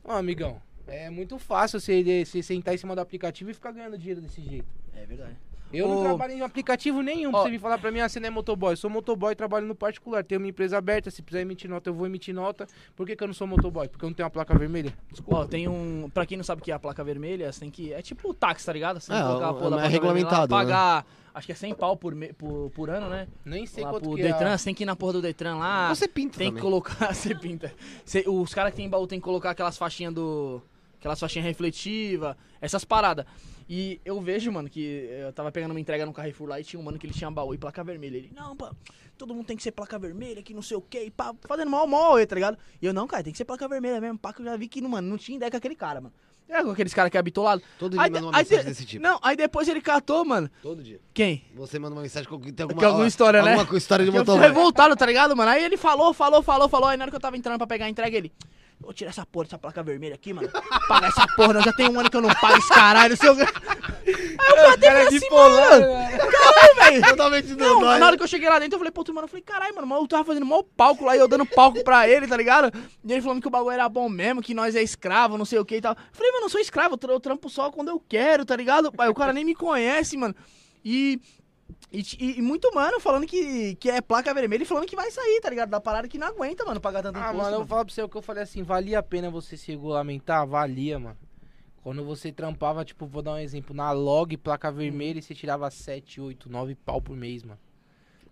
Ó, 0.04 0.18
amigão, 0.18 0.62
é 0.88 1.10
muito 1.10 1.38
fácil 1.38 1.80
você, 1.80 2.26
você 2.26 2.44
sentar 2.44 2.74
em 2.74 2.78
cima 2.78 2.96
do 2.96 3.02
aplicativo 3.02 3.52
e 3.52 3.54
ficar 3.54 3.72
ganhando 3.72 3.98
dinheiro 3.98 4.22
desse 4.22 4.42
jeito. 4.42 4.68
É 4.96 5.06
verdade. 5.06 5.38
Eu 5.74 5.88
não 5.88 6.00
Ô- 6.00 6.04
trabalho 6.04 6.34
em 6.34 6.42
aplicativo 6.42 7.02
nenhum 7.02 7.32
pra 7.32 7.40
Ó. 7.40 7.44
você 7.44 7.50
vir 7.50 7.60
falar 7.60 7.78
pra 7.78 7.92
mim, 7.92 8.00
ah, 8.00 8.08
você 8.08 8.20
não 8.20 8.28
é 8.28 8.30
motoboy. 8.30 8.74
Eu 8.74 8.78
sou 8.78 8.90
motoboy, 8.90 9.36
trabalho 9.36 9.66
no 9.66 9.74
particular. 9.76 10.24
Tenho 10.24 10.40
minha 10.40 10.52
empresa 10.52 10.78
aberta, 10.78 11.10
se 11.10 11.22
precisar 11.22 11.42
emitir 11.42 11.70
nota, 11.70 11.90
eu 11.90 11.94
vou 11.94 12.06
emitir 12.06 12.34
nota. 12.34 12.68
Por 12.96 13.08
que, 13.08 13.16
que 13.16 13.24
eu 13.24 13.28
não 13.28 13.34
sou 13.34 13.48
motoboy? 13.48 13.88
Porque 13.88 14.06
eu 14.06 14.10
não 14.10 14.14
tenho 14.16 14.26
uma 14.26 14.32
placa 14.32 14.58
vermelha? 14.58 14.94
Desculpa. 15.10 15.42
Ó, 15.42 15.46
tem 15.46 15.68
um. 15.68 16.10
Pra 16.14 16.26
quem 16.26 16.38
não 16.38 16.44
sabe 16.44 16.62
o 16.62 16.64
que 16.64 16.72
é 16.72 16.76
a 16.76 16.80
placa 16.80 17.04
vermelha, 17.04 17.52
você 17.52 17.60
tem 17.62 17.72
que. 17.72 17.92
É 17.92 18.02
tipo 18.02 18.30
o 18.30 18.34
táxi, 18.34 18.66
tá 18.66 18.74
ligado? 18.74 19.00
Você 19.02 19.08
tem 19.12 19.18
É, 19.18 19.22
que 19.22 19.28
colocar 19.28 19.46
a 19.48 19.50
é 19.50 19.54
porra 19.54 19.70
da 19.70 19.76
placa 19.78 19.88
regulamentado, 19.90 20.48
vermelha 20.56 20.78
lá, 20.78 20.96
pagar. 21.02 21.06
Acho 21.34 21.48
que 21.48 21.52
é 21.52 21.56
100 21.56 21.74
pau 21.74 21.98
por, 21.98 22.14
me- 22.14 22.32
por, 22.32 22.70
por 22.76 22.92
ano, 22.92 23.10
né? 23.10 23.28
Nem 23.44 23.66
sei 23.66 23.84
lá 23.84 23.90
quanto 23.90 24.04
pro 24.04 24.16
que 24.16 24.22
Detran, 24.22 24.52
é. 24.52 24.58
você 24.58 24.66
tem 24.66 24.76
que 24.76 24.84
ir 24.84 24.86
na 24.86 24.96
porra 24.96 25.14
do 25.14 25.22
Detran 25.24 25.56
lá. 25.58 25.90
Você 25.90 26.08
pinta 26.08 26.38
Tem 26.38 26.50
também. 26.50 26.62
que 26.62 26.62
colocar. 26.62 26.94
Você 27.16 27.34
pinta. 27.34 27.74
Você- 28.06 28.24
os 28.28 28.54
caras 28.54 28.70
que 28.72 28.78
tem 28.78 28.88
baú 28.88 29.08
tem 29.08 29.20
que 29.20 29.26
colocar 29.26 29.50
aquelas 29.50 29.76
faixinhas 29.76 30.14
do. 30.14 30.62
Aquelas 31.00 31.20
faixinhas 31.20 31.46
refletivas, 31.48 32.36
essas 32.62 32.86
paradas. 32.86 33.26
E 33.70 34.00
eu 34.04 34.20
vejo, 34.22 34.52
mano, 34.52 34.70
que 34.70 35.08
eu 35.10 35.32
tava 35.34 35.52
pegando 35.52 35.72
uma 35.72 35.80
entrega 35.80 36.06
no 36.06 36.14
Carrefour 36.14 36.48
lá 36.50 36.60
e 36.60 36.64
tinha 36.64 36.80
um 36.80 36.84
mano 36.84 36.98
que 37.00 37.06
ele 37.06 37.14
tinha 37.14 37.30
baú 37.32 37.54
e 37.54 37.58
placa 37.58 37.84
vermelha. 37.84 38.18
Ele, 38.18 38.32
não, 38.36 38.56
pá, 38.56 38.72
todo 39.18 39.34
mundo 39.34 39.46
tem 39.46 39.56
que 39.58 39.64
ser 39.64 39.72
placa 39.72 39.98
vermelha, 39.98 40.42
que 40.44 40.54
não 40.54 40.62
sei 40.62 40.78
o 40.78 40.82
que, 40.82 41.00
e 41.06 41.12
pá, 41.12 41.34
fazendo 41.48 41.72
mal, 41.72 41.88
mal, 41.88 42.14
tá 42.26 42.36
ligado? 42.36 42.58
E 42.82 42.86
eu, 42.86 42.94
não, 42.94 43.08
cara, 43.08 43.24
tem 43.24 43.32
que 43.32 43.38
ser 43.38 43.46
placa 43.46 43.68
vermelha 43.68 44.00
mesmo, 44.02 44.18
pá, 44.18 44.34
que 44.34 44.42
eu 44.42 44.46
já 44.46 44.58
vi 44.58 44.68
que, 44.68 44.82
mano, 44.82 45.08
não 45.08 45.18
tinha 45.18 45.38
ideia 45.38 45.50
com 45.52 45.58
aquele 45.58 45.76
cara, 45.76 46.02
mano. 46.02 46.14
É 46.50 46.62
com 46.62 46.72
aqueles 46.72 46.94
caras 46.94 47.10
que 47.10 47.18
é 47.18 47.22
bitolado. 47.24 47.64
Todo 47.80 47.94
dia 47.94 48.02
manda 48.02 48.20
uma 48.22 48.32
aí 48.38 48.44
mensagem 48.44 48.64
de- 48.64 48.70
desse 48.70 48.86
tipo. 48.86 49.02
Não, 49.02 49.18
aí 49.24 49.36
depois 49.36 49.66
ele 49.68 49.80
catou, 49.82 50.26
mano. 50.26 50.52
Todo 50.62 50.84
dia. 50.84 51.00
Quem? 51.14 51.46
Você 51.56 51.80
manda 51.80 51.96
uma 51.96 52.02
mensagem 52.02 52.28
com 52.30 52.38
tem 52.38 52.64
alguma, 52.64 52.80
Que 52.80 52.86
alguma 52.86 53.06
ó, 53.06 53.08
história, 53.08 53.42
né? 53.42 53.56
Alguma 53.56 53.78
história 53.78 54.04
de 54.04 54.10
Eu 54.10 54.14
fui 54.14 54.20
motoboy. 54.20 54.42
revoltado, 54.46 54.96
tá 54.96 55.06
ligado, 55.06 55.36
mano? 55.38 55.50
Aí 55.50 55.64
ele 55.64 55.78
falou, 55.78 56.14
falou, 56.14 56.44
falou, 56.44 56.68
falou. 56.68 56.90
Aí 56.90 56.98
na 56.98 57.06
hora 57.06 57.12
que 57.12 57.16
eu 57.16 57.20
tava 57.22 57.38
entrando 57.38 57.58
pra 57.58 57.66
pegar 57.66 57.86
a 57.86 57.90
entrega, 57.90 58.18
ele. 58.18 58.32
Vou 58.84 58.94
tirar 58.94 59.10
essa 59.10 59.26
porra 59.26 59.46
dessa 59.46 59.58
placa 59.58 59.82
vermelha 59.82 60.16
aqui, 60.16 60.34
mano. 60.34 60.50
Pagar 60.88 61.08
essa 61.08 61.26
porra, 61.36 61.54
não. 61.54 61.62
Já 61.62 61.74
tem 61.74 61.90
um 61.90 62.00
ano 62.00 62.10
que 62.10 62.18
eu 62.18 62.22
não 62.22 62.30
pago 62.36 62.58
esse 62.58 62.70
caralho. 62.70 63.16
Seu... 63.18 63.34
Aí 63.34 63.46
eu 64.50 64.56
bati 64.70 64.82
cara 64.82 65.00
é 65.00 65.08
assim, 65.08 65.20
bipolar, 65.20 65.70
mano. 65.80 65.86
Caralho, 66.32 66.76
velho. 66.76 67.02
Totalmente 67.08 67.48
Não, 67.56 67.80
dodói. 67.80 68.00
na 68.00 68.06
hora 68.08 68.18
que 68.18 68.24
eu 68.24 68.28
cheguei 68.28 68.50
lá 68.50 68.60
dentro, 68.60 68.76
eu 68.76 68.80
falei, 68.80 68.92
pô, 68.92 69.04
tu, 69.04 69.14
mano, 69.14 69.26
eu 69.26 69.30
falei, 69.30 69.42
caralho, 69.44 69.74
mano, 69.74 69.88
o 69.88 69.90
maluco 69.90 70.08
tava 70.10 70.26
fazendo 70.26 70.46
mó 70.46 70.62
palco 70.76 71.06
lá 71.06 71.16
e 71.16 71.20
eu 71.20 71.28
dando 71.28 71.46
palco 71.46 71.84
pra 71.84 72.08
ele, 72.08 72.28
tá 72.28 72.36
ligado? 72.36 72.72
E 73.04 73.12
ele 73.12 73.22
falando 73.22 73.42
que 73.42 73.48
o 73.48 73.52
bagulho 73.52 73.72
era 73.74 73.88
bom 73.88 74.10
mesmo, 74.10 74.42
que 74.42 74.54
nós 74.54 74.76
é 74.76 74.84
escravo, 74.84 75.38
não 75.38 75.46
sei 75.46 75.60
o 75.60 75.66
que 75.66 75.78
e 75.78 75.82
tal. 75.82 75.94
Eu 75.94 75.98
falei, 76.12 76.32
mano, 76.34 76.46
eu 76.46 76.50
sou 76.50 76.60
escravo, 76.60 76.96
eu 76.96 76.98
tra- 76.98 77.14
eu 77.14 77.20
trampo 77.20 77.50
só 77.50 77.72
quando 77.72 77.88
eu 77.90 78.00
quero, 78.08 78.46
tá 78.46 78.56
ligado? 78.56 78.92
Pai, 78.92 79.08
o 79.08 79.14
cara 79.14 79.32
nem 79.34 79.46
me 79.46 79.56
conhece, 79.56 80.18
mano. 80.18 80.36
E. 80.84 81.20
E, 81.92 82.02
e- 82.20 82.38
e 82.40 82.42
muito 82.42 82.74
mano 82.74 83.00
falando 83.00 83.26
que, 83.28 83.76
que 83.76 83.90
é 83.90 84.02
placa 84.02 84.34
vermelha 84.34 84.64
e 84.64 84.66
falando 84.66 84.86
que 84.88 84.96
vai 84.96 85.10
sair, 85.12 85.40
tá 85.42 85.50
ligado? 85.50 85.70
Da 85.70 85.80
parada 85.80 86.08
que 86.08 86.18
não 86.18 86.28
aguenta, 86.28 86.66
mano, 86.66 86.80
pagar 86.82 87.02
tanto 87.04 87.18
Ah, 87.18 87.22
imposto. 87.30 87.38
mano, 87.38 87.48
eu 87.50 87.52
vou 87.52 87.60
mano. 87.60 87.68
falar 87.70 87.86
pra 87.86 87.94
você 87.94 88.02
o 88.04 88.10
que 88.10 88.18
eu 88.18 88.22
falei 88.22 88.44
assim, 88.44 88.64
valia 88.64 89.00
a 89.00 89.04
pena 89.04 89.30
você 89.30 89.56
se 89.56 89.72
regulamentar? 89.72 90.46
Valia, 90.48 90.98
mano. 91.00 91.18
Quando 91.84 92.04
você 92.04 92.32
trampava, 92.32 92.84
tipo, 92.86 93.06
vou 93.06 93.22
dar 93.22 93.34
um 93.34 93.38
exemplo, 93.38 93.76
na 93.76 93.92
log, 93.92 94.36
placa 94.38 94.72
vermelha, 94.72 95.20
e 95.20 95.22
você 95.22 95.36
tirava 95.36 95.70
7, 95.70 96.20
8, 96.22 96.50
9 96.50 96.76
pau 96.76 97.02
por 97.02 97.16
mês, 97.16 97.44
mano. 97.44 97.60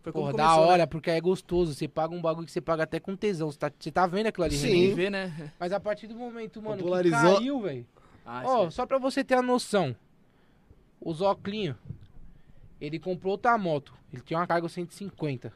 Foi 0.02 0.12
Porra, 0.12 0.34
da 0.34 0.46
começou, 0.48 0.64
hora, 0.66 0.78
né? 0.80 0.86
porque 0.88 1.12
é 1.12 1.22
gostoso. 1.22 1.76
Você 1.76 1.88
paga 1.88 2.16
um 2.16 2.22
bagulho 2.22 2.46
que 2.48 2.52
você 2.52 2.62
paga 2.62 2.84
até 2.84 3.00
com 3.00 3.16
tesão. 3.16 3.52
Você 3.52 3.60
tá, 3.60 3.72
você 3.78 3.92
tá 3.92 4.08
vendo 4.08 4.28
aquilo 4.28 4.46
ali, 4.46 4.56
Sim. 4.58 4.70
Que 4.70 4.94
ver, 4.96 5.12
né? 5.12 5.52
Mas 5.60 5.72
a 5.72 5.80
partir 5.80 6.08
do 6.08 6.16
momento, 6.16 6.60
mano, 6.62 6.78
que 6.78 6.82
Popularizou. 6.84 7.36
caiu, 7.36 7.62
velho. 7.62 7.86
Ah, 8.26 8.42
Ó, 8.46 8.58
esquece. 8.60 8.76
só 8.78 8.86
pra 8.88 8.98
você 8.98 9.24
ter 9.24 9.36
a 9.36 9.42
noção. 9.44 9.96
O 11.00 11.14
Zoclinho, 11.14 11.78
ele 12.82 13.00
comprou 13.00 13.32
outra 13.34 13.58
moto. 13.58 13.94
Ele 14.12 14.22
tinha 14.22 14.40
uma 14.40 14.48
carga 14.48 14.68
150. 14.68 15.54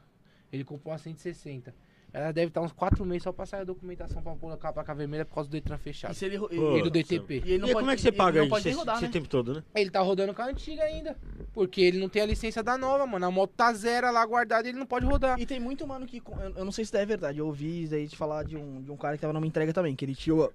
Ele 0.53 0.63
comprou 0.63 0.91
uma 0.93 0.97
160. 0.99 1.73
Ela 2.13 2.31
deve 2.31 2.47
estar 2.47 2.61
uns 2.61 2.71
4 2.71 3.05
meses 3.05 3.23
só 3.23 3.33
pra 3.33 3.45
sair 3.45 3.59
a 3.61 3.63
documentação 3.65 4.21
pra 4.23 4.33
colocar 4.35 4.69
a 4.69 4.73
placa 4.73 4.95
vermelha 4.95 5.25
por 5.25 5.35
causa 5.35 5.49
do 5.49 5.51
Detran 5.51 5.75
E 5.75 5.79
fechado. 5.79 6.13
se 6.13 6.23
ele, 6.23 6.39
Pô. 6.39 6.47
e, 6.49 6.79
E 6.79 6.81
do 6.83 6.89
DTP. 6.89 7.43
e 7.45 7.51
ele 7.51 7.57
não 7.57 7.67
E 7.67 7.71
pode, 7.73 7.83
como 7.83 7.91
é 7.91 7.95
que 7.97 8.01
você 8.01 8.07
e 8.07 8.11
ele 8.11 8.17
paga 8.17 8.39
não 8.39 8.45
isso 8.57 8.67
esse, 8.69 8.77
rodar, 8.77 8.95
esse 8.95 9.05
né? 9.07 9.11
tempo 9.11 9.27
todo, 9.27 9.53
né? 9.55 9.63
Ele 9.75 9.89
tá 9.89 9.99
rodando 9.99 10.33
com 10.33 10.41
a 10.41 10.45
antiga 10.45 10.83
ainda. 10.83 11.17
Porque 11.51 11.81
ele 11.81 11.99
não 11.99 12.07
tem 12.07 12.21
a 12.21 12.25
licença 12.25 12.63
da 12.63 12.77
nova, 12.77 13.05
mano. 13.05 13.25
A 13.25 13.31
moto 13.31 13.51
tá 13.57 13.73
zero 13.73 14.09
lá 14.13 14.25
guardada 14.25 14.65
e 14.65 14.71
ele 14.71 14.79
não 14.79 14.85
pode 14.85 15.05
rodar. 15.05 15.37
E 15.37 15.45
tem 15.45 15.59
muito 15.59 15.85
mano 15.85 16.05
que. 16.05 16.19
Eu 16.25 16.53
eu 16.55 16.63
não 16.63 16.71
sei 16.71 16.85
se 16.85 16.95
é 16.97 17.05
verdade. 17.05 17.39
Eu 17.39 17.47
ouvi 17.47 17.83
isso 17.83 17.93
aí 17.93 18.07
de 18.07 18.15
falar 18.15 18.43
de 18.43 18.55
um, 18.55 18.81
de 18.81 18.89
um 18.91 18.95
cara 18.95 19.17
que 19.17 19.21
tava 19.21 19.33
numa 19.33 19.45
entrega 19.45 19.73
também, 19.73 19.93
que 19.93 20.05
ele 20.05 20.15
tinha. 20.15 20.47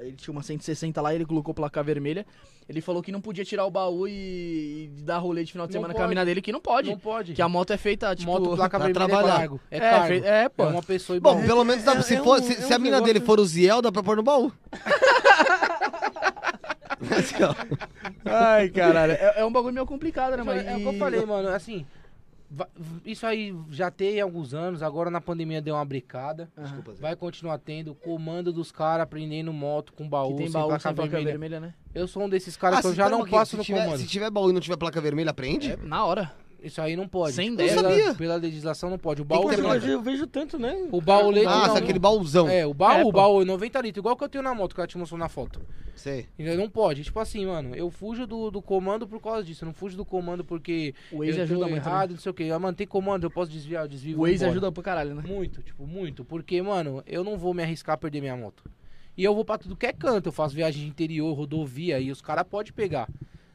Ele 0.00 0.12
tinha 0.16 0.32
uma 0.32 0.42
160 0.42 1.00
lá, 1.00 1.14
ele 1.14 1.24
colocou 1.26 1.52
placa 1.54 1.82
vermelha. 1.82 2.24
Ele 2.68 2.80
falou 2.80 3.02
que 3.02 3.10
não 3.10 3.20
podia 3.20 3.44
tirar 3.44 3.64
o 3.66 3.70
baú 3.70 4.06
e, 4.06 4.90
e 4.96 5.02
dar 5.02 5.18
rolê 5.18 5.42
de 5.44 5.50
final 5.50 5.66
de 5.66 5.72
Não 5.74 5.78
semana 5.80 5.92
pode. 5.92 6.02
com 6.02 6.04
a 6.04 6.08
mina 6.08 6.24
dele, 6.24 6.40
que 6.40 6.52
não 6.52 6.60
pode. 6.60 6.88
Não 6.90 6.98
pode. 6.98 7.32
Que 7.32 7.42
a 7.42 7.48
moto 7.48 7.72
é 7.72 7.76
feita, 7.76 8.14
tipo. 8.14 8.30
moto, 8.30 8.54
placa 8.54 8.78
pra 8.78 8.86
vermelha 8.86 9.08
trabalhar. 9.08 9.34
é 9.34 9.38
cargo. 9.38 9.60
É, 9.70 9.76
É, 9.76 9.80
cargo. 9.80 10.24
é, 10.24 10.48
pô. 10.48 10.62
É 10.64 10.66
uma 10.66 10.82
pessoa 10.82 11.16
e 11.16 11.20
Bom, 11.20 11.34
bom. 11.40 11.46
pelo 11.46 11.64
menos 11.64 11.82
dá, 11.84 11.94
é- 11.94 12.02
se, 12.02 12.14
é 12.14 12.22
for, 12.22 12.38
um- 12.38 12.42
se, 12.42 12.52
é 12.52 12.56
se 12.56 12.72
a 12.72 12.76
um 12.76 12.80
mina 12.80 12.96
negócio- 12.98 13.04
dele 13.14 13.24
for 13.26 13.40
o 13.40 13.44
Ziel, 13.44 13.82
dá 13.82 13.90
pra 13.90 14.02
pôr 14.02 14.16
no 14.16 14.22
baú. 14.22 14.52
Assim. 17.18 17.34
Ai, 18.24 18.68
caralho. 18.68 19.12
É, 19.12 19.40
é 19.40 19.44
um 19.44 19.50
bagulho 19.52 19.74
meio 19.74 19.86
complicado, 19.86 20.36
né, 20.36 20.42
mano? 20.42 20.60
É 20.60 20.76
o 20.76 20.80
que 20.80 20.86
eu 20.86 20.98
falei, 20.98 21.24
mano. 21.24 21.48
Assim, 21.48 21.86
isso 23.04 23.26
aí 23.26 23.54
já 23.70 23.90
tem 23.90 24.20
alguns 24.20 24.52
anos. 24.54 24.82
Agora 24.82 25.10
na 25.10 25.20
pandemia 25.20 25.62
deu 25.62 25.74
uma 25.74 25.84
brecada. 25.84 26.50
Aham. 26.56 26.82
Vai 27.00 27.14
continuar 27.16 27.58
tendo. 27.58 27.94
Comando 27.94 28.52
dos 28.52 28.72
caras 28.72 29.04
aprendendo 29.04 29.52
moto 29.52 29.92
com 29.92 30.08
baú, 30.08 30.30
Que 30.32 30.36
tem 30.38 30.46
sem 30.46 30.52
baú 30.52 30.68
placa 30.68 30.82
sem 30.82 30.94
placa 30.94 31.10
vermelha. 31.10 31.30
vermelha, 31.32 31.60
né? 31.60 31.74
Eu 31.94 32.06
sou 32.08 32.24
um 32.24 32.28
desses 32.28 32.56
caras 32.56 32.78
Ah, 32.78 32.82
que 32.82 32.88
eu 32.88 32.94
já 32.94 33.06
um 33.06 33.10
não 33.10 33.26
passo 33.26 33.56
no 33.56 33.62
tiver, 33.64 33.84
comando. 33.84 33.98
Se 34.00 34.06
tiver 34.06 34.30
baú 34.30 34.50
e 34.50 34.52
não 34.52 34.60
tiver 34.60 34.76
placa 34.76 35.00
vermelha, 35.00 35.30
aprende? 35.30 35.72
É, 35.72 35.76
na 35.76 36.04
hora. 36.04 36.32
Isso 36.62 36.80
aí 36.80 36.94
não 36.96 37.08
pode. 37.08 37.34
Sem 37.34 37.54
pela, 37.56 37.70
ideia. 37.80 37.98
sabia. 38.04 38.14
pela 38.14 38.36
legislação 38.36 38.90
não 38.90 38.98
pode. 38.98 39.22
O 39.22 39.24
Tem 39.24 39.36
que 39.36 39.42
baú 39.44 39.50
ter 39.54 39.62
Mas 39.62 39.80
placa. 39.80 39.86
eu 39.92 40.02
vejo 40.02 40.26
tanto, 40.26 40.58
né? 40.58 40.88
O 40.92 41.00
baulete 41.00 41.46
Nossa, 41.46 41.68
não. 41.68 41.76
aquele 41.76 41.98
baúzão. 41.98 42.48
É, 42.48 42.66
o 42.66 42.74
baú, 42.74 42.98
É, 43.00 43.04
o 43.04 43.12
baú, 43.12 43.44
90 43.44 43.80
litros, 43.80 44.00
igual 44.02 44.16
que 44.16 44.24
eu 44.24 44.28
tenho 44.28 44.42
na 44.44 44.54
moto 44.54 44.74
que 44.74 44.80
ela 44.80 44.86
te 44.88 44.98
mostrou 44.98 45.18
na 45.18 45.28
foto. 45.28 45.60
Sei. 45.94 46.26
Não 46.38 46.68
pode. 46.68 47.04
Tipo 47.04 47.20
assim, 47.20 47.44
mano, 47.46 47.74
eu 47.74 47.90
fujo 47.90 48.26
do, 48.26 48.50
do 48.50 48.62
comando 48.62 49.06
por 49.06 49.20
causa 49.20 49.44
disso. 49.44 49.64
Eu 49.64 49.66
não 49.66 49.72
fujo 49.74 49.96
do 49.96 50.04
comando 50.04 50.44
porque 50.44 50.94
O 51.12 51.18
Waze 51.18 51.38
eu 51.38 51.42
ajuda 51.44 51.64
tô 51.64 51.70
muito. 51.70 51.86
errado, 51.86 52.10
não 52.12 52.18
sei 52.18 52.30
o 52.30 52.34
que. 52.34 52.44
Eu 52.44 52.60
manter 52.60 52.86
comando, 52.86 53.24
eu 53.24 53.30
posso 53.30 53.50
desviar, 53.50 53.84
eu 53.84 53.88
desvio. 53.88 54.12
Né? 54.12 54.18
O 54.18 54.22
Waze 54.22 54.34
embora. 54.36 54.50
ajuda 54.50 54.72
pra 54.72 54.82
caralho, 54.82 55.14
né? 55.14 55.22
Muito, 55.26 55.62
tipo, 55.62 55.86
muito. 55.86 56.24
Porque, 56.24 56.60
mano, 56.62 57.02
eu 57.06 57.22
não 57.24 57.36
vou 57.36 57.52
me 57.52 57.62
arriscar 57.62 57.94
a 57.94 57.98
perder 57.98 58.20
minha 58.20 58.36
moto. 58.36 58.62
E 59.16 59.24
eu 59.24 59.34
vou 59.34 59.44
pra 59.44 59.58
tudo 59.58 59.76
que 59.76 59.84
é 59.86 59.92
canto. 59.92 60.28
Eu 60.28 60.32
faço 60.32 60.54
viagem 60.54 60.82
de 60.84 60.88
interior, 60.88 61.32
rodovia, 61.34 61.98
e 62.00 62.10
os 62.10 62.22
caras 62.22 62.44
podem 62.48 62.72
pegar. 62.72 63.08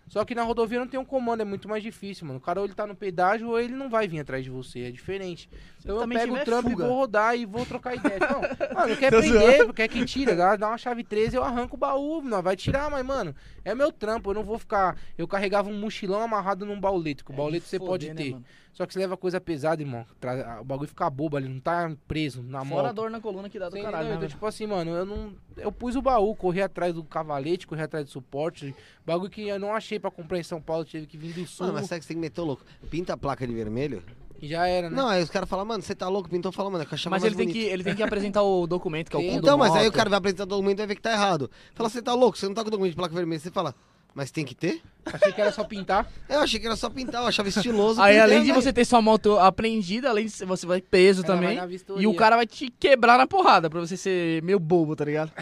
Só 0.07 0.23
que 0.23 0.35
na 0.35 0.43
rodovia 0.43 0.79
não 0.79 0.87
tem 0.87 0.99
um 0.99 1.05
comando, 1.05 1.41
é 1.41 1.45
muito 1.45 1.67
mais 1.67 1.81
difícil, 1.81 2.27
mano. 2.27 2.37
O 2.37 2.41
cara 2.41 2.59
ou 2.59 2.65
ele 2.65 2.75
tá 2.75 2.85
no 2.85 2.95
pedágio 2.95 3.49
ou 3.49 3.59
ele 3.59 3.73
não 3.73 3.89
vai 3.89 4.07
vir 4.07 4.19
atrás 4.19 4.43
de 4.43 4.51
você, 4.51 4.81
é 4.81 4.91
diferente. 4.91 5.49
Então 5.79 5.99
eu 5.99 6.07
pego 6.07 6.35
o 6.35 6.43
trampo 6.45 6.69
fuga. 6.69 6.83
e 6.83 6.87
vou 6.87 6.95
rodar 6.95 7.35
e 7.37 7.45
vou 7.45 7.65
trocar 7.65 7.95
ideia. 7.95 8.19
Não, 8.19 8.41
mano, 8.75 8.97
quer 8.97 9.11
Tô 9.11 9.19
prender, 9.19 9.73
quer 9.73 9.87
que 9.87 10.05
tira, 10.05 10.35
dá, 10.35 10.67
uma 10.67 10.77
chave 10.77 11.03
13 11.03 11.35
eu 11.35 11.43
arranco 11.43 11.75
o 11.75 11.79
baú, 11.79 12.21
não, 12.21 12.41
vai 12.41 12.55
tirar, 12.55 12.89
mas, 12.89 13.05
mano, 13.05 13.35
é 13.63 13.73
meu 13.73 13.91
trampo, 13.91 14.29
eu 14.29 14.35
não 14.35 14.43
vou 14.43 14.59
ficar... 14.59 14.95
Eu 15.17 15.27
carregava 15.27 15.69
um 15.69 15.79
mochilão 15.79 16.21
amarrado 16.21 16.65
num 16.65 16.79
bauleto, 16.79 17.25
que 17.25 17.31
o 17.31 17.33
É 17.33 17.37
bauleto 17.37 17.63
de 17.63 17.69
você 17.69 17.79
pode 17.79 18.07
foder, 18.07 18.15
né, 18.15 18.23
ter. 18.23 18.31
mano? 18.33 18.45
Só 18.75 18.85
que 18.85 18.93
você 18.93 18.99
leva 18.99 19.15
coisa 19.15 19.39
pesada, 19.41 19.81
irmão. 19.81 20.05
tra- 20.19 20.59
O 20.61 20.65
bagulho 20.65 20.87
fica 20.89 21.09
bobo 21.09 21.37
ali, 21.37 21.47
não 21.49 21.59
tá 21.61 21.89
preso 22.07 22.43
na 22.43 22.63
Fora 22.65 22.81
a 22.81 22.83
moto. 22.83 22.95
dor 22.95 23.09
na 23.09 23.19
coluna 23.21 23.49
que 23.49 23.57
dá 23.57 23.69
do 23.69 23.71
Você 23.71 23.81
caralho, 23.81 24.03
entendeu? 24.03 24.19
né, 24.19 24.25
Então, 24.25 24.29
tipo 24.35 24.45
assim, 24.45 24.67
mano, 24.67 24.91
eu 24.91 25.05
não. 25.05 25.33
Eu 25.55 25.71
pus 25.71 25.95
o 25.95 26.01
baú, 26.01 26.35
corri 26.35 26.61
atrás 26.61 26.93
do 26.93 27.01
cavalete, 27.03 27.65
corri 27.65 27.81
atrás 27.81 28.05
do 28.05 28.11
suporte. 28.11 28.75
Bagulho 29.05 29.29
que 29.31 29.47
eu 29.47 29.57
não 29.57 29.73
achei 29.73 29.97
pra 29.97 30.11
comprar 30.11 30.37
em 30.39 30.43
São 30.43 30.61
Paulo, 30.61 30.83
tive 30.83 31.07
que 31.07 31.17
vir 31.17 31.33
do 31.33 31.47
sul. 31.47 31.65
Mano, 31.65 31.79
mas 31.79 31.87
sabe 31.87 31.99
que 32.01 32.05
você 32.05 32.09
tem 32.09 32.17
que 32.17 32.21
meter 32.21 32.41
o 32.41 32.43
louco? 32.45 32.63
Pinta 32.91 33.13
a 33.13 33.17
placa 33.17 33.47
de 33.47 33.53
vermelho. 33.53 34.03
Já 34.41 34.67
era, 34.67 34.89
né? 34.89 34.95
Não, 34.97 35.07
aí 35.07 35.23
os 35.23 35.29
caras 35.29 35.47
falam, 35.47 35.65
mano, 35.65 35.81
você 35.81 35.95
tá 35.95 36.09
louco? 36.09 36.29
Pintou 36.29 36.51
fala, 36.51 36.69
mano, 36.69 36.83
é 36.83 36.85
que 36.85 36.93
eu 36.93 36.95
achava 36.95 37.15
Mas 37.15 37.23
ele 37.23 37.35
tem, 37.35 37.47
que, 37.47 37.53
bonito. 37.53 37.71
ele 37.73 37.83
tem 37.85 37.95
que 37.95 38.03
apresentar 38.03 38.43
o 38.43 38.67
documento, 38.67 39.09
que 39.09 39.15
é 39.15 39.19
o 39.19 39.21
Então, 39.39 39.57
mas 39.57 39.71
aí 39.73 39.83
o 39.83 39.85
moto. 39.85 39.95
cara 39.95 40.09
vai 40.09 40.17
apresentar 40.19 40.43
o 40.43 40.47
documento 40.47 40.79
e 40.79 40.81
vai 40.81 40.87
ver 40.87 40.95
que 40.95 41.01
tá 41.01 41.13
errado. 41.13 41.49
Fala, 41.73 41.89
você 41.89 42.01
tá 42.01 42.13
louco? 42.13 42.37
Você 42.37 42.45
não 42.45 42.53
tá 42.53 42.61
com 42.61 42.67
o 42.67 42.71
documento 42.71 42.91
de 42.91 42.97
placa 42.97 43.15
vermelha. 43.15 43.39
Você 43.39 43.49
fala, 43.49 43.73
mas 44.15 44.31
tem 44.31 44.45
que 44.45 44.55
ter? 44.55 44.81
Achei 45.05 45.33
que 45.33 45.41
era 45.41 45.51
só 45.51 45.65
pintar. 45.65 46.09
Eu 46.29 46.39
achei 46.39 46.57
que 46.57 46.65
era 46.65 46.77
só 46.77 46.89
pintar, 46.89 47.21
eu 47.21 47.27
achava 47.27 47.49
estiloso. 47.49 48.01
Aí, 48.01 48.13
pintar, 48.13 48.29
além 48.29 48.43
de 48.43 48.51
você 48.53 48.71
ter 48.71 48.85
sua 48.85 49.01
moto 49.01 49.37
apreendida, 49.37 50.09
além 50.09 50.25
de 50.25 50.45
você 50.45 50.65
vai 50.65 50.81
preso 50.81 51.21
Ela 51.25 51.35
vai 51.35 51.55
também. 51.55 51.67
vistoria. 51.67 52.01
E 52.01 52.07
o 52.07 52.15
cara 52.15 52.37
vai 52.37 52.47
te 52.47 52.69
quebrar 52.79 53.17
na 53.17 53.27
porrada 53.27 53.69
pra 53.69 53.81
você 53.81 53.97
ser 53.97 54.41
meio 54.41 54.57
bobo, 54.57 54.95
tá 54.95 55.03
ligado? 55.03 55.33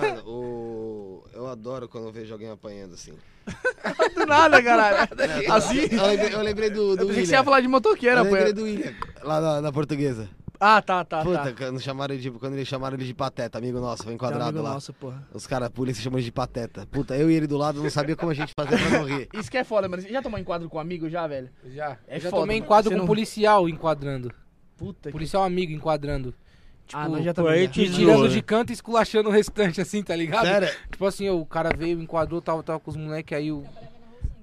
Mano, 0.00 0.22
o... 0.26 1.24
eu 1.34 1.46
adoro 1.46 1.88
quando 1.88 2.06
eu 2.06 2.12
vejo 2.12 2.32
alguém 2.32 2.50
apanhando 2.50 2.94
assim. 2.94 3.12
Do 4.16 4.26
nada, 4.26 4.60
caralho. 4.62 5.08
Assim? 5.52 5.86
Eu 5.92 6.06
lembrei, 6.06 6.34
eu 6.34 6.42
lembrei 6.42 6.70
do, 6.70 6.96
do 6.96 7.02
Eu 7.02 7.06
pensei 7.06 7.06
que 7.06 7.14
você 7.14 7.20
William. 7.20 7.38
ia 7.38 7.44
falar 7.44 7.60
de 7.60 7.68
motoqueiro, 7.68 8.18
eu 8.18 8.24
lembrei 8.24 8.52
do 8.52 8.64
William, 8.64 8.92
lá 9.22 9.40
na, 9.40 9.60
na 9.60 9.72
portuguesa. 9.72 10.28
Ah, 10.60 10.80
tá, 10.82 11.04
tá, 11.04 11.22
Puta, 11.22 11.38
tá. 11.44 11.52
quando, 11.52 11.80
chamaram 11.80 12.14
ele 12.14 12.22
de, 12.22 12.30
quando 12.30 12.54
eles 12.54 12.66
chamaram 12.68 12.96
ele 12.96 13.04
de 13.04 13.14
pateta, 13.14 13.58
amigo 13.58 13.78
nosso, 13.80 14.04
foi 14.04 14.14
enquadrado 14.14 14.44
amigo 14.58 14.62
lá. 14.64 14.74
Nossa, 14.74 14.92
porra. 14.92 15.26
Os 15.32 15.46
caras, 15.46 15.68
a 15.68 15.70
polícia 15.70 16.02
chamou 16.02 16.20
de 16.20 16.32
pateta. 16.32 16.86
Puta, 16.86 17.16
eu 17.16 17.30
e 17.30 17.34
ele 17.34 17.46
do 17.46 17.56
lado 17.56 17.82
não 17.82 17.90
sabia 17.90 18.16
como 18.16 18.30
a 18.32 18.34
gente 18.34 18.52
fazia 18.58 18.78
pra 18.78 18.98
não 18.98 19.04
rir. 19.04 19.28
Isso 19.34 19.50
que 19.50 19.58
é 19.58 19.64
foda, 19.64 19.88
mano. 19.88 20.02
Você 20.02 20.08
já 20.08 20.22
tomou 20.22 20.38
enquadro 20.38 20.68
com 20.68 20.76
um 20.78 20.80
amigo 20.80 21.08
já, 21.08 21.26
velho? 21.26 21.50
Já. 21.66 21.96
É 22.08 22.16
Eu 22.16 22.20
já 22.20 22.30
foda, 22.30 22.42
tomei 22.42 22.56
enquadro 22.58 22.90
com 22.92 22.98
não- 22.98 23.06
policial 23.06 23.68
enquadrando. 23.68 24.32
Puta 24.76 25.08
que... 25.08 25.12
Policial 25.12 25.42
amigo 25.42 25.72
enquadrando. 25.72 26.34
Tipo, 26.86 27.00
Ah, 27.00 27.08
nós 27.08 27.24
já 27.24 27.32
aí 27.48 27.64
zoou, 27.64 27.68
tirando 27.68 28.22
né? 28.24 28.28
de 28.28 28.42
canto 28.42 28.70
e 28.70 28.72
esculachando 28.72 29.28
o 29.28 29.32
restante, 29.32 29.80
assim, 29.80 30.02
tá 30.02 30.14
ligado? 30.14 30.46
Sério? 30.46 30.68
Tipo 30.90 31.04
assim, 31.06 31.28
o 31.28 31.44
cara 31.44 31.70
veio, 31.76 32.00
enquadrou, 32.00 32.40
tava, 32.40 32.62
tava 32.62 32.78
com 32.78 32.90
os 32.90 32.96
moleques, 32.96 33.36
aí 33.36 33.50
o. 33.50 33.64
É, 33.64 33.95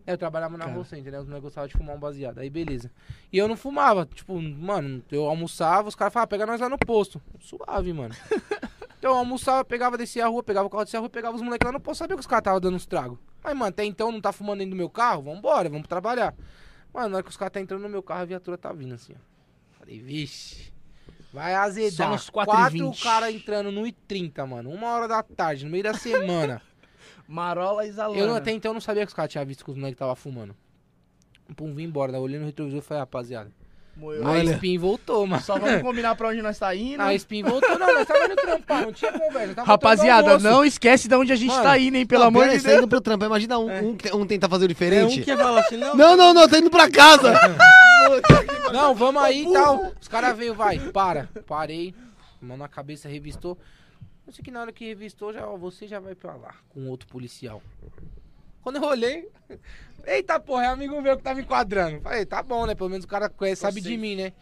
eu 0.05 0.17
trabalhava 0.17 0.57
na 0.57 0.65
Cara. 0.65 0.77
Rússia, 0.77 0.97
entendeu? 0.97 1.21
Os 1.21 1.27
moleques 1.27 1.43
gostavam 1.43 1.67
de 1.67 1.73
fumar 1.73 1.95
um 1.95 1.99
baseado. 1.99 2.39
Aí 2.39 2.49
beleza. 2.49 2.91
E 3.31 3.37
eu 3.37 3.47
não 3.47 3.55
fumava. 3.55 4.05
Tipo, 4.05 4.41
mano, 4.41 5.03
eu 5.11 5.25
almoçava, 5.25 5.87
os 5.87 5.95
caras 5.95 6.13
falavam, 6.13 6.29
pega 6.29 6.45
nós 6.45 6.59
lá 6.59 6.69
no 6.69 6.77
posto. 6.77 7.21
Suave, 7.39 7.93
mano. 7.93 8.13
Então 9.03 9.11
eu 9.11 9.17
almoçava, 9.17 9.65
pegava, 9.65 9.97
descia 9.97 10.23
a 10.23 10.29
rua, 10.29 10.41
pegava 10.41 10.65
o 10.65 10.69
carro, 10.69 10.85
descia 10.85 10.97
a 10.97 11.01
rua, 11.01 11.09
pegava 11.09 11.35
os 11.35 11.41
moleques 11.41 11.65
lá 11.65 11.73
no 11.73 11.79
posto. 11.81 11.99
Sabia 11.99 12.15
que 12.15 12.21
os 12.21 12.25
caras 12.25 12.39
estavam 12.39 12.61
dando 12.61 12.75
uns 12.75 12.85
tragos. 12.85 13.17
Mas, 13.43 13.53
mano, 13.53 13.67
até 13.67 13.83
então 13.83 14.13
não 14.13 14.21
tá 14.21 14.31
fumando 14.31 14.59
dentro 14.59 14.69
do 14.71 14.77
meu 14.77 14.89
carro? 14.89 15.23
Vambora, 15.23 15.67
vamos 15.69 15.89
trabalhar. 15.89 16.33
Mano, 16.93 17.09
na 17.09 17.15
hora 17.17 17.23
que 17.23 17.29
os 17.29 17.35
caras 17.35 17.51
tá 17.51 17.59
entrando 17.59 17.81
no 17.81 17.89
meu 17.89 18.01
carro, 18.01 18.21
a 18.21 18.25
viatura 18.25 18.57
tá 18.57 18.71
vindo 18.71 18.93
assim, 18.95 19.11
ó. 19.13 19.77
Falei, 19.77 19.99
vixe. 19.99 20.71
Vai 21.33 21.53
azedar. 21.53 22.07
Só 22.07 22.09
nos 22.13 22.29
4 22.29 22.53
e 22.53 22.55
Quatro 22.55 22.77
20. 22.91 23.03
caras 23.03 23.35
entrando 23.35 23.71
no 23.73 23.81
I30, 23.81 24.47
mano. 24.47 24.69
Uma 24.69 24.87
hora 24.93 25.07
da 25.09 25.21
tarde, 25.21 25.65
no 25.65 25.71
meio 25.71 25.83
da 25.83 25.93
semana. 25.95 26.61
Marola 27.27 27.85
exalando. 27.85 28.19
eu 28.19 28.27
não- 28.27 28.35
até 28.35 28.51
então 28.51 28.73
não 28.73 28.81
sabia 28.81 29.03
que 29.05 29.09
os 29.09 29.13
caras 29.13 29.31
tinham 29.31 29.45
visto 29.45 29.63
que 29.63 29.71
os 29.71 29.77
moleques 29.77 29.97
tava 29.99 30.15
fumando. 30.15 30.55
Pum, 31.55 31.73
vim 31.73 31.83
embora. 31.83 32.11
Daí 32.11 32.19
eu 32.19 32.23
olhei 32.23 32.39
no 32.39 32.45
retrovisor 32.45 32.79
e 32.79 32.81
falei, 32.81 32.99
rapaziada. 33.01 33.51
Moeu. 33.95 34.25
A. 34.27 34.43
Spin 34.43 34.77
voltou, 34.79 35.27
mano. 35.27 35.43
Só 35.43 35.59
vamos 35.59 35.81
combinar 35.83 36.15
pra 36.15 36.29
onde 36.29 36.41
nós 36.41 36.57
tá 36.57 36.73
indo. 36.73 36.99
A 36.99 37.13
Spin 37.13 37.43
voltou. 37.43 37.77
Não, 37.77 37.93
nós 37.93 38.07
tava 38.07 38.25
indo 38.25 38.35
trampar, 38.35 38.81
não 38.81 38.91
tinha 38.91 39.11
conversa. 39.11 39.53
tava 39.53 39.67
Rapaziada, 39.67 40.39
não 40.39 40.65
esquece 40.65 41.07
de 41.07 41.13
onde 41.15 41.31
a 41.31 41.35
gente 41.35 41.49
Mano, 41.51 41.61
tá 41.63 41.77
indo, 41.77 41.95
hein? 41.97 42.05
Pelo 42.07 42.21
Não, 42.21 42.27
amor 42.29 42.49
de 42.49 42.59
tá 42.59 42.69
Deus. 42.69 42.77
indo 42.79 42.87
pro 42.87 42.99
trampo. 43.01 43.23
Imagina 43.25 43.59
um, 43.59 43.67
um, 43.69 43.97
um 44.15 44.25
tentar 44.25 44.49
fazer 44.49 44.65
o 44.65 44.65
É 44.65 44.65
um 44.65 44.69
diferente. 44.69 45.21
que 45.21 45.37
fala 45.37 45.59
assim, 45.59 45.77
não. 45.77 45.95
Não, 45.95 46.17
não, 46.17 46.33
não, 46.33 46.47
tá 46.49 46.57
indo 46.57 46.71
pra 46.71 46.89
casa. 46.89 47.33
Não, 48.73 48.93
vamos 48.95 49.21
aí 49.21 49.43
e 49.47 49.53
tal. 49.53 49.91
Os 50.01 50.07
caras 50.07 50.35
veio, 50.37 50.53
vai, 50.55 50.79
para. 50.91 51.29
Parei, 51.47 51.93
mão 52.41 52.57
na 52.57 52.67
cabeça, 52.67 53.07
revistou. 53.07 53.57
Não 54.25 54.33
sei 54.33 54.43
que 54.43 54.51
na 54.51 54.61
hora 54.61 54.71
que 54.71 54.85
revistou, 54.85 55.33
já, 55.33 55.47
ó, 55.47 55.57
você 55.57 55.87
já 55.87 55.99
vai 55.99 56.15
pra 56.15 56.35
lá 56.35 56.55
com 56.69 56.87
outro 56.87 57.07
policial. 57.07 57.61
Quando 58.61 58.77
eu 58.77 58.83
olhei, 58.83 59.29
eita 60.07 60.39
porra, 60.39 60.63
é 60.63 60.67
amigo 60.67 61.01
meu 61.01 61.17
que 61.17 61.23
tá 61.23 61.35
me 61.35 61.41
enquadrando. 61.41 61.99
Falei, 61.99 62.25
tá 62.25 62.41
bom, 62.41 62.65
né? 62.65 62.73
Pelo 62.73 62.89
menos 62.89 63.03
o 63.03 63.07
cara 63.07 63.29
conhece, 63.29 63.61
sabe 63.61 63.81
de 63.81 63.97
mim, 63.97 64.15
né? 64.15 64.33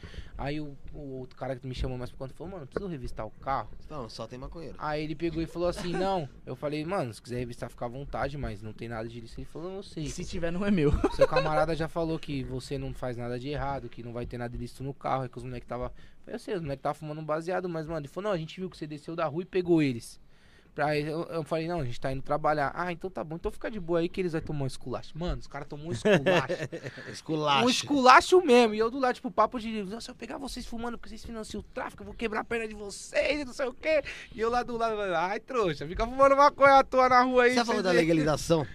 Aí 0.41 0.59
o, 0.59 0.75
o 0.91 1.19
outro 1.19 1.37
cara 1.37 1.55
que 1.55 1.67
me 1.67 1.75
chamou 1.75 1.99
mais 1.99 2.09
por 2.09 2.17
conta 2.17 2.33
falou, 2.33 2.53
mano, 2.53 2.65
preciso 2.65 2.89
revistar 2.89 3.27
o 3.27 3.29
carro. 3.29 3.69
Não, 3.87 4.09
só 4.09 4.25
tem 4.25 4.39
maconheiro. 4.39 4.75
Aí 4.79 5.03
ele 5.03 5.15
pegou 5.15 5.41
e 5.41 5.45
falou 5.45 5.67
assim, 5.67 5.91
não. 5.91 6.27
Eu 6.47 6.55
falei, 6.55 6.83
mano, 6.83 7.13
se 7.13 7.21
quiser 7.21 7.37
revistar, 7.37 7.69
fica 7.69 7.85
à 7.85 7.87
vontade, 7.87 8.39
mas 8.39 8.59
não 8.59 8.73
tem 8.73 8.87
nada 8.87 9.07
disso. 9.07 9.39
Ele 9.39 9.45
falou, 9.45 9.75
eu 9.75 9.83
sei. 9.83 10.07
Se 10.07 10.25
tiver, 10.25 10.49
não 10.51 10.65
é 10.65 10.71
meu. 10.71 10.91
Seu 11.11 11.27
camarada 11.27 11.75
já 11.75 11.87
falou 11.87 12.17
que 12.17 12.43
você 12.43 12.75
não 12.77 12.91
faz 12.91 13.15
nada 13.15 13.39
de 13.39 13.49
errado, 13.49 13.87
que 13.87 14.01
não 14.01 14.13
vai 14.13 14.25
ter 14.25 14.39
nada 14.39 14.55
ilícito 14.55 14.83
no 14.83 14.95
carro, 14.95 15.25
é 15.25 15.29
que 15.29 15.37
os 15.37 15.43
moleques 15.43 15.67
tava. 15.67 15.93
Eu 16.27 16.39
sei, 16.39 16.55
os 16.55 16.61
moleques 16.61 16.83
tava 16.83 16.93
fumando 16.95 17.19
um 17.19 17.25
baseado, 17.25 17.67
mas, 17.67 17.85
mano, 17.87 17.99
ele 17.99 18.07
falou, 18.07 18.29
não, 18.29 18.35
a 18.35 18.39
gente 18.39 18.59
viu 18.59 18.69
que 18.69 18.77
você 18.77 18.87
desceu 18.87 19.15
da 19.15 19.25
rua 19.25 19.41
e 19.43 19.45
pegou 19.45 19.81
eles. 19.81 20.19
Pra, 20.73 20.97
eu, 20.97 21.23
eu 21.23 21.43
falei, 21.43 21.67
não, 21.67 21.81
a 21.81 21.83
gente 21.83 21.99
tá 21.99 22.13
indo 22.13 22.21
trabalhar. 22.21 22.71
Ah, 22.73 22.93
então 22.93 23.09
tá 23.09 23.21
bom, 23.25 23.35
então 23.35 23.51
fica 23.51 23.69
de 23.69 23.77
boa 23.77 23.99
aí 23.99 24.07
que 24.07 24.21
eles 24.21 24.31
vão 24.31 24.39
tomar 24.41 24.63
um 24.63 24.67
esculacho. 24.67 25.17
Mano, 25.17 25.41
os 25.41 25.47
caras 25.47 25.67
tomou 25.67 25.87
um 25.87 25.91
esculacho. 25.91 26.53
Esculacho. 27.11 27.65
um 27.65 27.69
esculacho 27.69 28.41
mesmo. 28.41 28.73
E 28.73 28.79
eu 28.79 28.89
do 28.89 28.97
lado, 28.97 29.15
tipo, 29.15 29.29
papo 29.29 29.59
de. 29.59 29.83
"Não, 29.83 29.99
Se 29.99 30.09
eu 30.09 30.15
pegar 30.15 30.37
vocês 30.37 30.65
fumando 30.65 30.97
porque 30.97 31.09
vocês 31.09 31.25
financiam 31.25 31.59
o 31.59 31.63
tráfico, 31.73 32.03
eu 32.03 32.05
vou 32.05 32.13
quebrar 32.15 32.39
a 32.39 32.43
perna 32.45 32.69
de 32.69 32.73
vocês 32.73 33.41
e 33.41 33.43
não 33.43 33.51
sei 33.51 33.65
o 33.65 33.73
quê. 33.73 34.01
E 34.33 34.39
eu 34.39 34.49
lá 34.49 34.63
do 34.63 34.77
lado, 34.77 34.95
ai, 35.13 35.41
trouxa, 35.41 35.85
fica 35.85 36.05
fumando 36.05 36.37
maconha 36.37 36.75
à 36.79 36.83
toa 36.85 37.09
na 37.09 37.21
rua 37.23 37.43
aí. 37.43 37.49
Você 37.49 37.55
já 37.55 37.65
falou 37.65 37.81
vocês 37.81 37.83
da 37.83 37.91
veem." 37.99 38.07
legalização? 38.07 38.65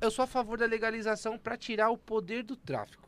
Eu 0.00 0.10
sou 0.12 0.22
a 0.22 0.26
favor 0.28 0.56
da 0.56 0.66
legalização 0.66 1.36
pra 1.36 1.56
tirar 1.56 1.90
o 1.90 1.98
poder 1.98 2.44
do 2.44 2.54
tráfico. 2.54 3.05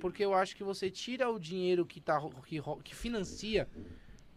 Porque 0.00 0.24
eu 0.24 0.34
acho 0.34 0.56
que 0.56 0.64
você 0.64 0.90
tira 0.90 1.30
o 1.30 1.38
dinheiro 1.38 1.84
que, 1.86 2.00
tá, 2.00 2.20
que, 2.46 2.60
que 2.82 2.94
financia 2.94 3.68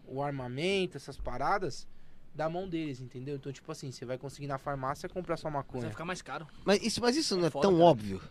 o 0.06 0.22
armamento, 0.22 0.96
essas 0.98 1.18
paradas, 1.18 1.88
da 2.34 2.48
mão 2.50 2.68
deles, 2.70 3.02
entendeu? 3.02 3.36
Então, 3.36 3.52
tipo 3.52 3.72
assim, 3.72 3.92
você 3.92 4.06
vai 4.06 4.18
conseguir 4.18 4.48
na 4.48 4.58
farmácia 4.58 5.10
comprar 5.10 5.38
sua 5.38 5.50
Mas 5.52 5.60
maconha. 5.60 5.82
vai 5.84 5.92
ficar 5.92 6.06
mais 6.06 6.22
caro. 6.22 6.48
Mas 6.64 6.82
isso, 6.84 7.02
mas 7.02 7.16
isso 7.18 7.36
não 7.36 7.44
é, 7.44 7.48
É 7.48 7.50
foda, 7.50 7.68
tão 7.68 7.74
cara. 7.78 7.84
óbvio. 7.86 8.22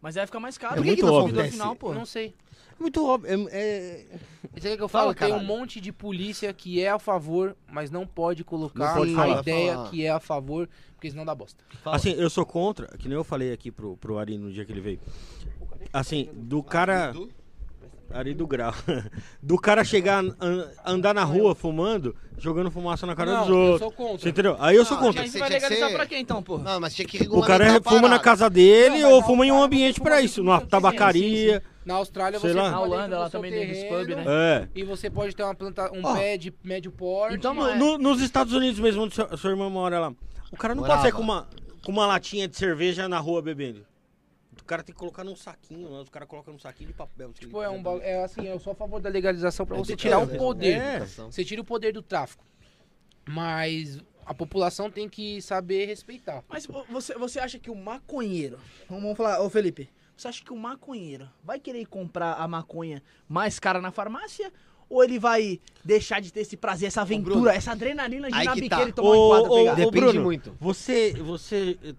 Mas 0.00 0.14
vai 0.14 0.26
ficar 0.26 0.38
mais 0.38 0.56
caro. 0.56 0.74
É 0.74 0.76
Por 0.76 0.82
que 0.82 0.88
muito 0.90 1.00
que 1.00 1.06
no 1.06 1.12
óbvio. 1.12 1.34
Acontece. 1.34 1.52
final, 1.52 1.74
pô? 1.76 1.90
Eu 1.90 1.94
não 1.94 2.06
sei. 2.06 2.32
Muito 2.78 3.04
óbvio. 3.04 3.48
É, 3.50 3.50
é- 3.50 4.18
Você 4.54 4.68
quer 4.70 4.76
que 4.76 4.82
eu 4.82 4.88
Fala, 4.88 5.12
falo? 5.12 5.32
Tem 5.32 5.32
um 5.36 5.44
monte 5.44 5.80
de 5.80 5.92
polícia 5.92 6.52
que 6.52 6.80
é 6.80 6.88
a 6.90 6.98
favor, 7.00 7.56
mas 7.68 7.90
não 7.90 8.06
pode 8.06 8.44
colocar 8.44 8.78
Não 8.90 8.94
pode 8.94 9.12
a 9.12 9.16
falar. 9.16 9.40
ideia 9.40 9.74
Falar. 9.74 9.90
que 9.90 10.04
é 10.04 10.10
a 10.10 10.20
favor, 10.20 10.68
porque 10.94 11.10
senão 11.10 11.24
dá 11.24 11.34
bosta. 11.34 11.64
Assim, 11.86 12.10
eu 12.12 12.30
sou 12.30 12.46
contra, 12.46 12.86
que 12.96 13.08
nem 13.08 13.16
eu 13.16 13.24
falei 13.24 13.52
aqui 13.52 13.72
pro, 13.72 13.96
pro 13.96 14.18
Ari 14.18 14.38
no 14.38 14.52
dia 14.52 14.64
que 14.64 14.70
ele 14.70 14.80
veio. 14.80 15.00
Assim, 15.92 16.28
do 16.34 16.62
cara. 16.62 17.12
Ari 18.10 18.32
do 18.32 18.46
grau. 18.46 18.72
Do 19.42 19.58
cara 19.58 19.84
chegar, 19.84 20.24
an- 20.24 20.70
andar 20.82 21.12
na 21.12 21.24
rua 21.24 21.54
fumando, 21.54 22.16
jogando 22.38 22.70
fumaça 22.70 23.06
na 23.06 23.14
cara 23.14 23.32
não, 23.34 23.40
dos 23.40 23.48
eu 23.50 23.56
outros. 23.56 23.80
sou 23.80 23.92
contra. 23.92 24.18
Você 24.22 24.28
entendeu? 24.30 24.56
Aí 24.58 24.76
eu 24.76 24.84
sou 24.86 24.96
Não, 24.96 25.04
contra. 25.04 25.20
Mas 25.20 25.30
Tinha 25.30 25.40
vai 25.40 25.50
que 25.50 25.60
ser- 25.60 25.68
legalizar 25.68 25.92
pra 25.92 26.06
quem 26.06 26.22
então, 26.22 26.42
pô? 26.42 26.56
Não, 26.56 26.80
mas 26.80 26.94
tinha 26.94 27.06
que 27.06 27.28
O 27.28 27.42
cara 27.42 27.76
a 27.76 27.82
fuma 27.82 28.08
na 28.08 28.18
casa 28.18 28.48
dele 28.48 29.02
Não, 29.02 29.12
ou 29.12 29.22
fuma 29.22 29.44
em 29.44 29.52
um 29.52 29.62
ambiente 29.62 30.00
pra 30.00 30.22
isso, 30.22 30.42
numa 30.42 30.58
tabacaria. 30.58 31.62
Na 31.84 31.96
Austrália 31.96 32.40
Sei 32.40 32.50
você 32.50 32.56
lá. 32.58 32.70
Na 32.70 32.80
Holanda, 32.80 33.14
ela 33.16 33.28
também 33.28 33.50
tem 33.50 33.70
esses 33.70 33.84
pub, 33.84 34.08
né? 34.08 34.24
É. 34.26 34.68
E 34.74 34.82
você 34.84 35.10
pode 35.10 35.36
ter 35.36 35.42
uma 35.42 35.54
planta, 35.54 35.92
um 35.92 36.00
Ó. 36.02 36.14
pé 36.16 36.38
de 36.38 36.50
médio 36.64 36.90
porte. 36.90 37.36
Então 37.36 37.52
não 37.52 37.68
é. 37.68 37.76
No- 37.76 37.98
nos 37.98 38.22
Estados 38.22 38.54
Unidos 38.54 38.80
mesmo, 38.80 39.02
onde 39.02 39.14
sua, 39.14 39.36
sua 39.36 39.50
irmã 39.50 39.68
mora 39.68 40.00
lá. 40.00 40.12
O 40.50 40.56
cara 40.56 40.74
não 40.74 40.82
pode 40.82 41.02
sair 41.02 41.12
com 41.12 41.20
uma, 41.20 41.46
com 41.84 41.92
uma 41.92 42.06
latinha 42.06 42.48
de 42.48 42.56
cerveja 42.56 43.06
na 43.06 43.18
rua 43.18 43.42
bebendo. 43.42 43.84
O 44.68 44.74
cara 44.76 44.82
tem 44.82 44.94
que 44.94 44.98
colocar 44.98 45.24
num 45.24 45.34
saquinho, 45.34 45.88
né? 45.88 45.98
os 46.02 46.10
caras 46.10 46.28
colocam 46.28 46.52
num 46.52 46.58
saquinho 46.60 46.88
de 46.88 46.92
papel. 46.94 47.30
assim. 47.30 47.40
Tipo, 47.46 47.62
é 47.62 47.70
um 47.70 47.82
ba- 47.82 48.00
é 48.02 48.22
assim, 48.22 48.44
eu 48.46 48.60
sou 48.60 48.74
a 48.74 48.76
favor 48.76 49.00
da 49.00 49.08
legalização 49.08 49.64
pra 49.64 49.74
você 49.78 49.94
Educação, 49.94 50.26
tirar 50.26 50.34
o 50.34 50.38
poder. 50.38 50.76
É. 50.78 50.98
Você 51.06 51.42
tira 51.42 51.62
o 51.62 51.64
poder 51.64 51.90
do 51.90 52.02
tráfico. 52.02 52.44
Mas 53.26 53.98
a 54.26 54.34
população 54.34 54.90
tem 54.90 55.08
que 55.08 55.40
saber 55.40 55.86
respeitar. 55.86 56.44
Mas 56.50 56.66
vo- 56.66 56.84
você, 56.90 57.14
você 57.14 57.40
acha 57.40 57.58
que 57.58 57.70
o 57.70 57.74
maconheiro. 57.74 58.58
Vamos 58.90 59.16
falar, 59.16 59.40
ô 59.40 59.48
Felipe. 59.48 59.88
Você 60.14 60.28
acha 60.28 60.44
que 60.44 60.52
o 60.52 60.56
maconheiro 60.56 61.26
vai 61.42 61.58
querer 61.58 61.86
comprar 61.86 62.34
a 62.34 62.46
maconha 62.46 63.02
mais 63.26 63.58
cara 63.58 63.80
na 63.80 63.90
farmácia? 63.90 64.52
Ou 64.90 65.02
ele 65.02 65.18
vai 65.18 65.58
deixar 65.82 66.20
de 66.20 66.30
ter 66.30 66.40
esse 66.40 66.58
prazer, 66.58 66.88
essa 66.88 67.00
aventura, 67.00 67.36
Bruno, 67.36 67.48
essa 67.48 67.72
adrenalina 67.72 68.30
de 68.30 68.44
na 68.44 68.52
que 68.52 68.60
biqueira 68.60 68.84
tá. 68.84 68.88
e 68.90 68.92
tomar 68.92 69.10
um 69.12 69.14
enquadro 69.26 69.50
Ô, 69.50 69.54
ô, 69.54 69.58
pegar? 69.60 69.72
ô, 69.72 69.76
Depende 69.76 69.96
Bruno, 69.98 70.22
muito. 70.22 70.56
Você, 70.60 71.12
você 71.14 71.78
eh, 71.82 71.94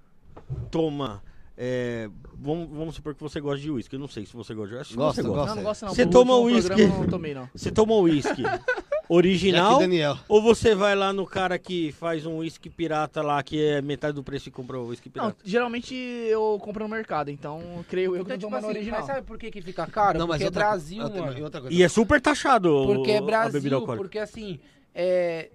toma. 0.70 1.24
Eh, 1.62 2.10
vamos, 2.36 2.70
vamos 2.72 2.96
supor 2.96 3.14
que 3.14 3.22
você 3.22 3.42
gosta 3.42 3.60
de 3.60 3.70
uísque. 3.70 3.94
Eu 3.94 4.00
não 4.00 4.08
sei 4.08 4.26
se 4.26 4.32
você 4.34 4.54
gosta 4.56 4.70
de 4.72 4.78
uísque. 4.80 4.96
Gosta. 4.96 5.22
gosto. 5.22 5.48
Não, 5.50 5.56
não 5.58 5.64
gosto 5.64 5.86
não. 5.86 5.94
Você 5.94 6.06
toma 6.06 6.38
uísque? 6.38 6.68
programa 6.70 6.94
eu 6.96 7.00
Não 7.02 7.08
tomei, 7.10 7.34
não. 7.34 7.50
Você 7.54 7.70
toma 7.70 7.94
uísque. 7.96 8.44
original 9.12 9.80
ou 10.28 10.40
você 10.40 10.76
vai 10.76 10.96
lá 10.96 11.12
no 11.12 11.26
cara 11.26 11.58
que 11.58 11.92
faz 11.94 12.28
um 12.28 12.38
whisky 12.38 12.70
pirata 12.70 13.24
lá, 13.24 13.42
que 13.42 13.60
é 13.60 13.82
metade 13.82 14.14
do 14.14 14.24
preço 14.24 14.50
e 14.50 14.52
compra 14.52 14.80
o 14.80 14.88
Não, 14.88 14.96
pirata? 14.96 15.36
geralmente 15.44 15.96
eu 15.96 16.60
compro 16.62 16.84
no 16.88 16.90
mercado, 16.94 17.32
então 17.32 17.60
creio 17.90 18.16
eu 18.16 18.24
que 18.24 18.32
Então, 18.34 18.36
eu 18.36 18.40
tipo 18.40 18.56
assim, 18.56 18.68
original. 18.68 19.00
mas 19.00 19.08
sabe 19.08 19.26
por 19.26 19.40
que, 19.40 19.50
que 19.50 19.62
fica 19.64 19.88
caro? 19.88 20.20
porque 20.28 20.44
é 20.44 20.46
outra- 20.46 20.64
Brasil, 20.66 21.04
outra- 21.04 21.22
mano. 21.22 21.38
e 21.40 21.42
outra 21.42 21.62
coisa. 21.62 21.76
E 21.76 21.82
é 21.82 21.90
super 21.90 22.22
taxado 22.22 22.72
o- 22.72 22.86
Porque 22.86 23.10
é 23.12 23.18
a 23.18 23.22
bebida 23.50 23.78
Brasil, 23.80 23.98
porque 23.98 24.20
assim, 24.20 24.60
é, 24.94 25.50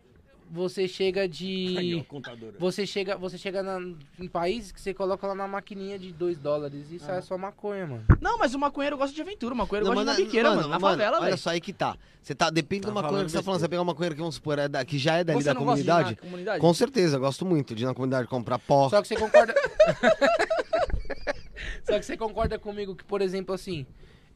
você 0.50 0.86
chega 0.86 1.22
Aí, 1.22 1.26
ó, 1.26 1.30
de... 1.30 2.06
Você 2.58 2.86
chega, 2.86 3.16
você 3.16 3.36
chega 3.38 3.62
na- 3.62 3.80
em 4.18 4.28
países 4.28 4.70
que 4.72 4.80
você 4.80 4.94
coloca 4.94 5.26
lá 5.26 5.34
na 5.34 5.48
maquininha 5.48 5.98
de 5.98 6.12
2 6.12 6.38
dólares 6.38 6.90
e 6.92 6.98
sai 6.98 7.20
só 7.22 7.36
maconha, 7.36 7.86
mano. 7.86 8.04
Não, 8.20 8.38
mas 8.38 8.54
o 8.54 8.58
maconheiro 8.58 8.96
gosta 8.96 9.14
de 9.14 9.20
aventura, 9.22 9.54
o 9.54 9.56
maconheiro 9.56 9.86
Não, 9.86 9.94
gosta 9.94 10.06
mas 10.06 10.16
de 10.16 10.22
na- 10.22 10.26
na 10.26 10.30
biqueira, 10.30 10.54
mano, 10.54 10.68
na 10.68 10.80
favela, 10.80 11.16
Olha 11.18 11.26
velho. 11.26 11.38
só 11.38 11.50
aí 11.50 11.60
que 11.60 11.72
tá. 11.72 11.96
Você 12.22 12.34
tá, 12.34 12.48
depende 12.50 12.82
Tá 12.82 12.88
de 12.88 12.92
uma 12.92 13.02
falando 13.02 13.12
coisa 13.16 13.24
que 13.26 13.30
você 13.32 13.36
tá 13.38 13.42
falando. 13.42 13.60
Você 13.60 13.68
pegar 13.68 13.82
uma 13.82 13.94
coisa 13.94 14.14
que 14.14 14.20
vamos 14.20 14.34
supor, 14.36 14.58
é 14.58 14.68
da- 14.68 14.84
que 14.84 14.98
já 14.98 15.16
é 15.16 15.24
dali 15.24 15.38
Você 15.40 15.44
da 15.44 15.54
não 15.54 15.64
gosta 15.64 15.82
de 15.82 15.82
ir 15.82 15.86
na 15.88 15.94
comunidade. 15.96 16.20
comunidade? 16.22 16.60
Com 16.60 16.74
certeza, 16.74 17.16
eu 17.16 17.20
gosto 17.20 17.44
muito 17.44 17.74
de 17.74 17.82
ir 17.82 17.86
na 17.86 17.94
comunidade 17.94 18.28
comprar 18.28 18.58
pó. 18.58 18.88
Só 18.88 19.02
que 19.02 19.08
você 19.08 19.16
concorda. 19.16 19.54
Só 21.84 21.98
que 21.98 22.04
você 22.04 22.16
concorda 22.16 22.58
comigo 22.58 22.94
que, 22.94 23.04
por 23.04 23.20
exemplo, 23.20 23.54
assim, 23.54 23.86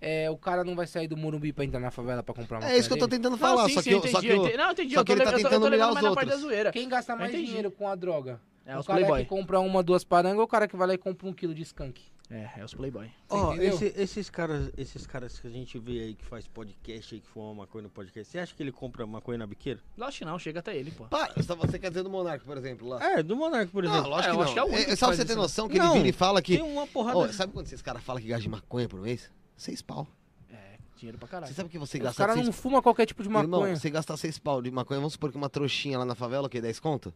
é, 0.01 0.31
o 0.31 0.37
cara 0.37 0.63
não 0.65 0.75
vai 0.77 0.87
sair 0.87 1.09
do 1.09 1.17
Morumbi 1.17 1.53
pra 1.53 1.65
entrar 1.65 1.81
na 1.81 1.91
favela 1.91 2.23
pra 2.23 2.35
comprar 2.35 2.59
uma 2.61 2.71
É 2.71 2.79
isso 2.79 2.89
que 2.89 2.95
eu 2.95 2.99
tô 2.99 3.09
tentando 3.09 3.37
falar, 3.37 3.63
não, 3.63 3.69
sim, 3.69 3.75
só 3.75 3.83
sim, 3.83 3.89
que 3.91 3.95
eu, 3.95 3.99
entendi, 3.99 4.13
só 4.15 4.21
que 4.21 4.27
eu, 4.29 4.37
entendi. 4.37 4.57
Não, 4.57 4.65
eu 4.67 4.73
entendi, 4.73 4.95
só 4.95 5.01
eu 5.01 5.05
que 5.05 5.13
tô 5.13 5.19
ele 5.19 5.25
tá 5.25 5.31
le- 5.31 5.37
eu 5.37 5.41
tô- 5.43 5.47
eu 5.47 5.51
tentando 5.51 5.61
tô 5.63 5.67
humilhar 5.69 5.89
levando 5.89 5.97
os 5.97 6.03
mais 6.03 6.05
na 6.05 6.15
parte 6.15 6.27
outros. 6.31 6.43
da 6.43 6.49
zoeira. 6.49 6.73
Quem 6.73 6.89
gasta 6.89 7.17
mais 7.17 7.33
dinheiro 7.33 7.71
com 7.71 7.89
a 7.89 7.95
droga? 7.95 8.41
É, 8.67 8.77
o 8.77 8.81
os 8.81 8.87
cara 8.87 8.99
playboy. 8.99 9.23
que 9.23 9.29
compra 9.29 9.61
uma, 9.61 9.83
duas 9.83 10.05
parangas 10.05 10.39
ou 10.39 10.45
o 10.45 10.49
cara 10.49 10.69
que 10.69 10.77
vai 10.77 10.87
lá 10.89 10.95
e 10.95 10.99
compra 10.99 11.27
um 11.27 11.33
quilo 11.33 11.55
de 11.55 11.63
skunk? 11.63 12.03
É, 12.31 12.47
é 12.59 12.63
os 12.65 12.75
playboy. 12.75 13.11
Ó, 13.31 13.55
entendeu? 13.55 13.73
esse- 13.75 13.95
esses 13.97 14.29
caras, 14.29 14.71
esses 14.77 15.07
caras 15.07 15.39
que 15.41 15.47
a 15.47 15.51
gente 15.51 15.79
vê 15.79 16.01
aí 16.01 16.15
que 16.15 16.27
faz 16.27 16.47
podcast 16.47 17.15
aí, 17.15 17.21
que 17.23 17.27
fuma 17.27 17.55
maconha 17.55 17.85
no 17.85 17.89
podcast, 17.89 18.31
você 18.31 18.39
acha 18.39 18.55
que 18.55 18.63
ele 18.63 18.71
compra 18.71 19.07
maconha 19.07 19.39
na 19.39 19.47
biqueira? 19.47 19.81
Lógico 19.97 20.19
que 20.19 20.25
não, 20.27 20.39
chega 20.39 20.61
até 20.61 20.77
ele, 20.77 20.91
pô. 20.91 21.05
Para, 21.07 21.33
você- 21.35 21.55
você 21.55 21.79
quer 21.79 21.89
dizer 21.89 22.03
do 22.03 22.11
Monark, 22.11 22.45
por 22.45 22.59
exemplo, 22.59 22.87
lá? 22.87 23.03
É, 23.03 23.23
do 23.23 23.35
Monark, 23.35 23.73
por 23.73 23.83
Não, 23.83 23.91
exemplo. 23.91 24.11
lógico 24.11 24.29
É, 24.29 24.31
que 24.33 24.37
não. 24.37 24.45
acho 24.45 24.53
que 24.53 24.59
é 24.59 24.63
o 24.63 24.67
único 24.67 24.83
É, 24.83 24.85
que 24.85 24.97
só 24.97 25.07
você 25.07 25.25
ter 25.25 25.35
noção 25.35 25.67
que 25.71 25.79
Não, 25.79 25.87
ele 25.87 25.95
vira 25.95 26.09
e 26.09 26.13
fala 26.13 26.43
que... 26.43 26.57
Tem 26.59 26.63
uma 26.63 26.87
porrada. 26.87 27.17
Ô, 27.17 27.33
sabe 27.33 27.55
quando 27.55 27.65
esses 27.65 27.81
caras 27.81 28.03
falam 28.05 28.21
que 28.21 28.29
gasta 28.29 28.43
de 28.43 28.49
maconha 28.51 28.87
por 28.87 29.01
mês? 29.01 29.31
Seis 29.59 29.83
pau. 29.83 30.07
É, 30.51 30.79
dinheiro 30.97 31.19
pra 31.19 31.29
caralho. 31.29 31.49
Você 31.53 31.57
sabe 31.57 31.69
que 31.69 31.79
você 31.79 31.99
Os 31.99 32.05
gasta 32.05 32.17
caras 32.23 32.37
seis 32.37 32.47
não 32.47 32.53
fumam 32.53 32.81
qualquer 32.81 33.05
tipo 33.05 33.23
de 33.23 33.29
Irmão, 33.29 33.49
maconha. 33.61 33.77
você 33.77 33.91
gastar 33.91 34.17
seis 34.17 34.39
pau 34.39 34.63
de 34.63 34.71
maconha, 34.71 35.01
vamos 35.01 35.15
supor 35.15 35.31
que 35.31 35.37
uma 35.37 35.51
trouxinha 35.51 35.99
lá 35.99 36.05
na 36.07 36.15
favela, 36.15 36.47
o 36.47 36.51
quê? 36.51 36.61
10 36.61 36.79
conto? 36.81 37.13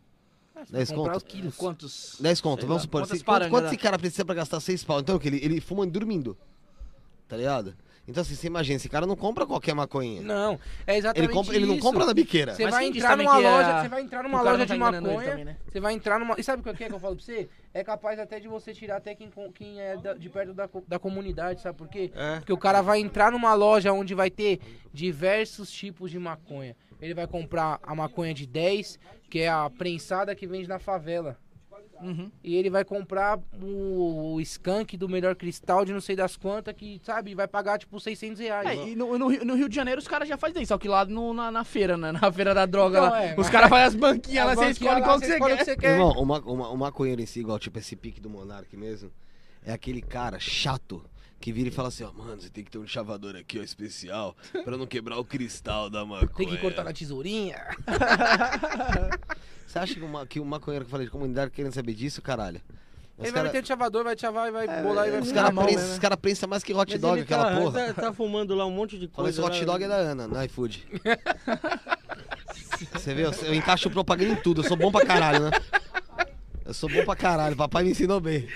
Vai 0.55 0.65
10 0.67 0.91
comprar 0.91 1.15
conto? 1.15 1.17
os 1.17 1.33
quilos. 1.33 1.57
Quantos? 1.57 2.17
10 2.21 2.41
conto, 2.41 2.67
vamos 2.67 2.83
supor. 2.83 3.03
quantas 3.03 3.23
quanto, 3.23 3.49
quanto 3.49 3.67
esse 3.69 3.77
cara 3.77 3.99
precisa 3.99 4.25
pra 4.25 4.35
gastar 4.35 4.61
6 4.61 4.85
pau? 4.85 5.01
Então, 5.01 5.19
que 5.19 5.29
ele, 5.29 5.39
ele 5.43 5.61
fuma 5.61 5.87
dormindo. 5.87 6.37
Tá 7.29 7.37
ligado? 7.37 7.75
Então, 8.07 8.21
assim, 8.21 8.35
você 8.35 8.49
imagina, 8.49 8.77
esse 8.77 8.89
cara 8.89 9.07
não 9.07 9.15
compra 9.15 9.47
qualquer 9.47 9.75
maconha. 9.75 10.21
Não, 10.23 10.59
é 10.87 10.93
ele, 10.93 10.99
exatamente 10.99 11.33
compra, 11.33 11.55
ele 11.55 11.67
não 11.67 11.75
isso. 11.77 11.83
compra 11.87 12.05
na 12.05 12.13
biqueira. 12.13 12.53
Você 12.55 12.67
vai 12.67 12.87
entrar 12.87 13.17
numa 13.17 13.41
é 13.41 13.51
loja, 13.51 13.69
a- 13.77 13.83
você 13.83 13.89
vai 13.89 14.03
entrar 14.03 14.23
numa 14.25 14.43
loja 14.43 14.59
de 14.59 14.67
tá 14.67 14.75
ele 14.75 14.79
maconha, 14.81 15.31
também, 15.31 15.45
né? 15.45 15.57
você 15.69 15.81
vai 15.81 15.95
entrar 15.95 16.19
numa... 16.19 16.35
E 16.39 16.43
sabe 16.43 16.69
o 16.69 16.75
que 16.75 16.83
é 16.85 16.89
que 16.89 16.95
eu 16.95 16.99
falo 16.99 17.15
pra 17.15 17.25
você? 17.25 17.49
É 17.73 17.85
capaz 17.85 18.19
até 18.19 18.41
de 18.41 18.49
você 18.49 18.75
tirar 18.75 18.97
até 18.97 19.15
quem, 19.15 19.31
quem 19.55 19.81
é 19.81 19.97
da- 19.97 20.15
de 20.15 20.29
perto 20.29 20.53
da, 20.53 20.69
da 20.89 20.99
comunidade, 20.99 21.61
sabe 21.61 21.79
por 21.79 21.89
quê? 21.89 22.11
É. 22.15 22.39
Porque 22.41 22.53
o 22.53 22.59
cara 22.59 22.83
vai 22.83 22.99
entrar 22.99 23.31
numa 23.31 23.55
loja 23.55 23.93
onde 23.93 24.15
vai 24.15 24.31
ter 24.31 24.59
diversos 24.93 25.71
tipos 25.71 26.11
de 26.11 26.19
maconha. 26.19 26.77
Ele 27.01 27.15
vai 27.15 27.27
comprar 27.27 27.79
a 27.83 27.95
maconha 27.95 28.35
de 28.35 28.47
10, 28.47 28.99
que 29.31 29.41
é 29.41 29.49
a 29.49 29.71
prensada 29.71 30.35
que 30.35 30.47
vende 30.47 30.69
na 30.69 30.79
favela. 30.79 31.37
Uhum. 32.03 32.31
E 32.43 32.57
ele 32.57 32.69
vai 32.69 32.85
comprar 32.85 33.39
o, 33.63 34.35
o 34.35 34.41
skunk 34.41 34.97
do 34.97 35.09
melhor 35.09 35.37
cristal 35.37 35.85
de 35.85 35.93
não 35.93 36.01
sei 36.01 36.17
das 36.17 36.37
quantas, 36.37 36.75
que, 36.75 37.01
sabe, 37.05 37.35
vai 37.35 37.47
pagar 37.47 37.79
tipo 37.79 38.01
600 38.01 38.41
reais. 38.41 38.69
É, 38.69 38.89
e 38.89 38.97
no, 38.97 39.17
no 39.19 39.29
Rio, 39.29 39.45
no 39.45 39.55
Rio 39.55 39.69
de 39.69 39.75
Janeiro 39.77 40.01
os 40.01 40.09
caras 40.09 40.29
já 40.29 40.37
fazem 40.37 40.63
isso, 40.63 40.69
só 40.71 40.79
que 40.79 40.89
lá 40.89 41.05
no- 41.05 41.33
na, 41.33 41.51
na 41.51 41.65
feira, 41.65 41.97
né? 41.97 42.11
Na 42.13 42.33
feira 42.33 42.53
da 42.53 42.67
droga 42.67 42.99
Então, 42.99 43.11
lá. 43.11 43.23
é, 43.25 43.35
os 43.39 43.49
caras 43.49 43.69
fazem 43.71 43.87
as 43.87 43.95
banquinhas 43.95 44.47
lá, 44.47 44.55
você 44.57 44.71
escolhe 44.71 45.01
lá, 45.01 45.07
qual 45.07 45.21
que 45.21 45.27
você 45.27 45.33
escolhe 45.35 45.53
o 45.55 45.57
quer. 45.57 45.65
que 45.65 45.71
você 45.71 45.77
quer. 45.77 45.93
Irmão, 45.93 46.11
uma, 46.13 46.39
uma, 46.41 46.69
uma 46.71 46.77
maconheiro 46.77 47.23
em 47.23 47.27
si, 47.27 47.41
igual 47.41 47.59
tipo 47.59 47.79
esse 47.79 47.95
pique 47.95 48.21
do 48.21 48.29
Monark 48.29 48.77
mesmo, 48.77 49.11
é 49.65 49.73
aquele 49.73 50.03
cara 50.03 50.39
chato 50.41 51.05
que 51.43 51.53
vira 51.53 51.69
e 51.69 51.73
fala 51.73 51.89
assim, 51.89 52.05
ó, 52.05 52.13
mano, 52.13 52.41
você 52.41 52.49
tem 52.49 52.63
que 52.63 52.71
ter 52.71 52.79
um 52.79 52.87
chavador 52.87 53.35
aqui, 53.35 53.59
ó, 53.59 53.63
especial, 53.65 54.37
pra 54.65 54.77
não 54.77 54.87
quebrar 54.87 55.19
o 55.19 55.25
cristal 55.25 55.91
da 55.91 56.05
maconha. 56.07 56.29
Tem 56.37 56.47
que 56.47 56.57
cortar 56.57 56.85
na 56.85 56.93
tesourinha. 56.93 57.61
Você 59.67 59.79
acha 59.79 59.95
que, 59.95 60.01
uma, 60.01 60.25
que 60.25 60.39
um 60.39 60.45
maconheiro 60.45 60.85
que 60.85 60.91
fala 60.91 61.05
de 61.05 61.11
comunidade 61.11 61.51
querendo 61.51 61.73
saber 61.73 61.95
disso, 61.95 62.23
caralho? 62.23 62.61
Os 63.19 63.25
Ele 63.25 63.33
vai 63.33 63.43
cara- 63.43 63.45
meter 63.49 63.63
o 63.65 63.67
chavador, 63.67 64.05
vai 64.05 64.17
chavar 64.17 64.49
e 64.49 64.51
vai 64.53 64.83
bolar 64.83 65.09
e 65.09 65.11
vai 65.11 65.21
os 65.21 65.29
ficar 65.29 65.43
caras 65.43 65.65
prensam 65.65 65.87
né? 65.89 65.93
os 65.93 65.99
cara 65.99 66.17
prensam 66.17 66.49
mais 66.49 66.63
que 66.63 66.73
hot 66.73 66.93
Mas 66.93 67.01
dog, 67.01 67.21
aquela 67.21 67.51
tá, 67.51 67.61
porra. 67.61 67.93
Tá, 67.93 68.03
tá 68.03 68.13
fumando 68.13 68.55
lá 68.55 68.65
um 68.65 68.71
monte 68.71 68.97
de 68.99 69.09
coisa. 69.09 69.31
esse 69.31 69.41
hot 69.41 69.59
lá. 69.59 69.65
dog 69.73 69.85
é 69.85 69.89
da 69.89 69.97
Ana, 69.97 70.29
no 70.29 70.43
iFood. 70.45 70.87
Você 72.93 73.15
vê, 73.15 73.25
eu, 73.27 73.33
eu 73.33 73.55
encaixo 73.55 73.91
propaganda 73.91 74.33
em 74.33 74.37
tudo, 74.37 74.63
eu 74.63 74.69
sou 74.69 74.77
bom 74.77 74.91
pra 74.93 75.05
caralho, 75.05 75.41
né? 75.41 75.51
Eu 76.73 76.75
sou 76.75 76.89
bom 76.89 77.05
pra 77.05 77.15
caralho, 77.15 77.55
papai 77.55 77.85
me 77.85 77.91
ensinou 77.91 78.19
bem. 78.19 78.49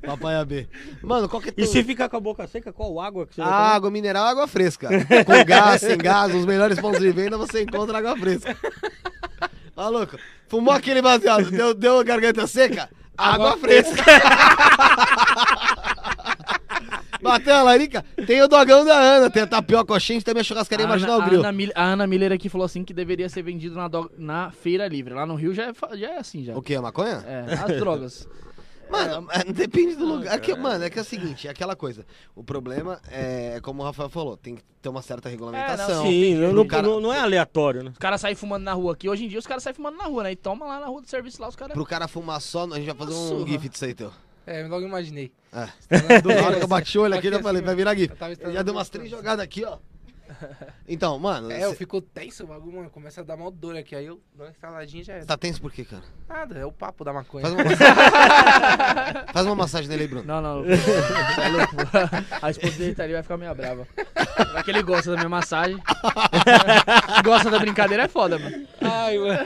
Papai 0.00 0.40
é 0.40 0.44
B. 0.44 0.68
Mano, 1.02 1.28
qual 1.28 1.42
que 1.42 1.48
é 1.48 1.54
E 1.56 1.66
se 1.66 1.82
ficar 1.82 2.08
com 2.08 2.16
a 2.16 2.20
boca 2.20 2.46
seca, 2.46 2.72
qual 2.72 3.00
água 3.00 3.26
que 3.26 3.34
você 3.34 3.42
tomar? 3.42 3.74
Água 3.74 3.90
mineral, 3.90 4.24
água 4.26 4.46
fresca. 4.46 4.88
Com 5.26 5.44
gás, 5.44 5.80
sem 5.80 5.98
gás, 5.98 6.32
os 6.32 6.46
melhores 6.46 6.78
pontos 6.78 7.00
de 7.00 7.10
venda 7.10 7.36
você 7.36 7.62
encontra 7.62 7.98
água 7.98 8.16
fresca. 8.16 8.56
Maluco, 9.74 10.16
fumou 10.46 10.72
aquele 10.72 11.02
baseado, 11.02 11.50
deu, 11.50 11.74
deu 11.74 12.04
garganta 12.04 12.46
seca? 12.46 12.88
Água, 13.18 13.56
fresca. 13.56 14.04
Bateu 17.24 17.54
a 17.54 17.62
larica? 17.62 18.04
Tem 18.26 18.42
o 18.42 18.48
dogão 18.48 18.84
da 18.84 18.96
Ana, 18.98 19.30
tem 19.30 19.42
a 19.42 19.46
tapioca 19.46 19.92
oxente, 19.94 20.24
tem 20.24 20.32
a 20.32 20.34
minha 20.34 20.44
churrascaria 20.44 20.84
A 20.86 20.88
marginal 20.88 21.20
Ana, 21.20 21.24
a. 21.32 21.38
Ana 21.40 21.52
Miller, 21.52 21.72
a 21.76 21.84
Ana 21.84 22.06
Miller 22.06 22.32
aqui 22.32 22.48
falou 22.48 22.64
assim 22.64 22.84
que 22.84 22.94
deveria 22.94 23.28
ser 23.28 23.42
vendido 23.42 23.74
na, 23.74 23.88
do- 23.88 24.10
na 24.16 24.50
feira 24.50 24.86
livre. 24.86 25.14
Lá 25.14 25.26
no 25.26 25.34
Rio 25.34 25.52
já 25.54 25.64
é, 25.64 25.74
fa- 25.74 25.96
já 25.96 26.08
é 26.12 26.18
assim, 26.18 26.44
já. 26.44 26.56
O 26.56 26.62
que, 26.62 26.74
a 26.74 26.82
maconha? 26.82 27.24
É, 27.26 27.54
as 27.54 27.76
drogas. 27.80 28.28
Mano, 28.90 29.26
é, 29.32 29.50
depende 29.50 29.96
do 29.96 30.04
lugar. 30.04 30.34
É 30.34 30.38
que, 30.38 30.54
mano, 30.54 30.84
é 30.84 30.90
que 30.90 30.98
é 30.98 31.02
o 31.02 31.04
seguinte, 31.04 31.48
é 31.48 31.50
aquela 31.50 31.74
coisa. 31.74 32.04
O 32.36 32.44
problema 32.44 33.00
é, 33.10 33.58
como 33.62 33.82
o 33.82 33.84
Rafael 33.84 34.10
falou, 34.10 34.36
tem 34.36 34.56
que 34.56 34.62
ter 34.82 34.90
uma 34.90 35.00
certa 35.00 35.28
regulamentação. 35.28 36.04
Sim, 36.06 36.34
não, 36.34 36.66
cara- 36.66 36.82
não- 36.86 37.00
não 37.00 37.12
é 37.12 37.18
aleatório, 37.18 37.82
né? 37.82 37.90
Os 37.92 37.98
caras 37.98 38.20
saem 38.20 38.34
fumando 38.36 38.62
na 38.62 38.74
rua 38.74 38.92
aqui. 38.92 39.08
Hoje 39.08 39.24
em 39.24 39.28
dia 39.28 39.38
os 39.38 39.46
caras 39.46 39.62
saem 39.62 39.74
fumando 39.74 39.96
na 39.96 40.04
rua, 40.04 40.24
né? 40.24 40.32
E 40.32 40.36
toma 40.36 40.66
lá 40.66 40.78
na 40.80 40.86
rua 40.86 41.00
do 41.00 41.08
serviço 41.08 41.40
lá, 41.40 41.48
os 41.48 41.56
caras. 41.56 41.72
Pro 41.72 41.84
cara 41.86 42.06
fumar 42.06 42.40
só, 42.42 42.64
a 42.70 42.76
gente 42.76 42.84
vai 42.86 42.94
fazer 42.94 43.14
um 43.14 43.38
Nossa, 43.38 43.50
gif 43.50 43.68
disso 43.70 43.84
aí, 43.86 43.94
teu. 43.94 44.12
É, 44.46 44.62
eu 44.62 44.68
logo 44.68 44.86
imaginei. 44.86 45.32
É. 45.52 46.20
Do 46.20 46.28
Na 46.28 46.46
hora 46.46 46.56
que 46.56 46.64
eu 46.64 46.68
bati 46.68 46.98
o 46.98 47.02
olho 47.02 47.14
aqui, 47.14 47.28
eu 47.28 47.32
já 47.32 47.42
falei, 47.42 47.62
vai 47.62 47.74
virar 47.74 47.94
tava 48.16 48.34
Já 48.52 48.62
deu 48.62 48.74
umas 48.74 48.88
três 48.88 49.10
jogadas 49.10 49.42
aqui, 49.42 49.64
ó. 49.64 49.78
Então, 50.88 51.18
mano, 51.18 51.50
É, 51.50 51.64
eu 51.64 51.70
cê- 51.70 51.76
fico 51.76 52.00
tenso 52.00 52.44
o 52.44 52.46
bagulho, 52.46 52.76
mano. 52.76 52.90
Começa 52.90 53.20
a 53.20 53.24
dar 53.24 53.36
mal 53.36 53.50
dor 53.50 53.76
aqui. 53.76 53.94
Aí 53.94 54.06
eu 54.06 54.20
dou 54.34 54.46
uma 54.46 54.50
instaladinha 54.50 55.02
e 55.02 55.04
já 55.04 55.14
é. 55.14 55.24
tá 55.24 55.36
tenso 55.36 55.60
por 55.60 55.70
quê, 55.72 55.84
cara? 55.84 56.02
Nada, 56.28 56.58
é 56.58 56.64
o 56.66 56.72
papo 56.72 57.04
da 57.04 57.12
maconha. 57.12 57.42
Faz 57.42 57.54
uma 57.54 57.64
massagem, 57.64 59.26
Faz 59.32 59.46
uma 59.46 59.54
massagem 59.54 59.88
nele 59.88 60.02
aí, 60.02 60.08
Bruno. 60.08 60.24
Não, 60.26 60.40
não. 60.42 60.64
É 61.44 61.48
louco. 61.48 61.74
A 62.42 62.50
esposa 62.50 62.78
dele 62.78 62.94
tá 62.94 63.04
ali 63.04 63.12
vai 63.12 63.22
ficar 63.22 63.36
meio 63.36 63.54
brava. 63.54 63.86
Vai 64.52 64.62
que 64.62 64.70
ele 64.70 64.82
gosta 64.82 65.10
da 65.10 65.16
minha 65.16 65.28
massagem. 65.28 65.76
gosta 67.24 67.50
da 67.50 67.58
brincadeira 67.58 68.04
é 68.04 68.08
foda, 68.08 68.38
mano. 68.38 68.66
Ai, 68.80 69.18
mano. 69.18 69.40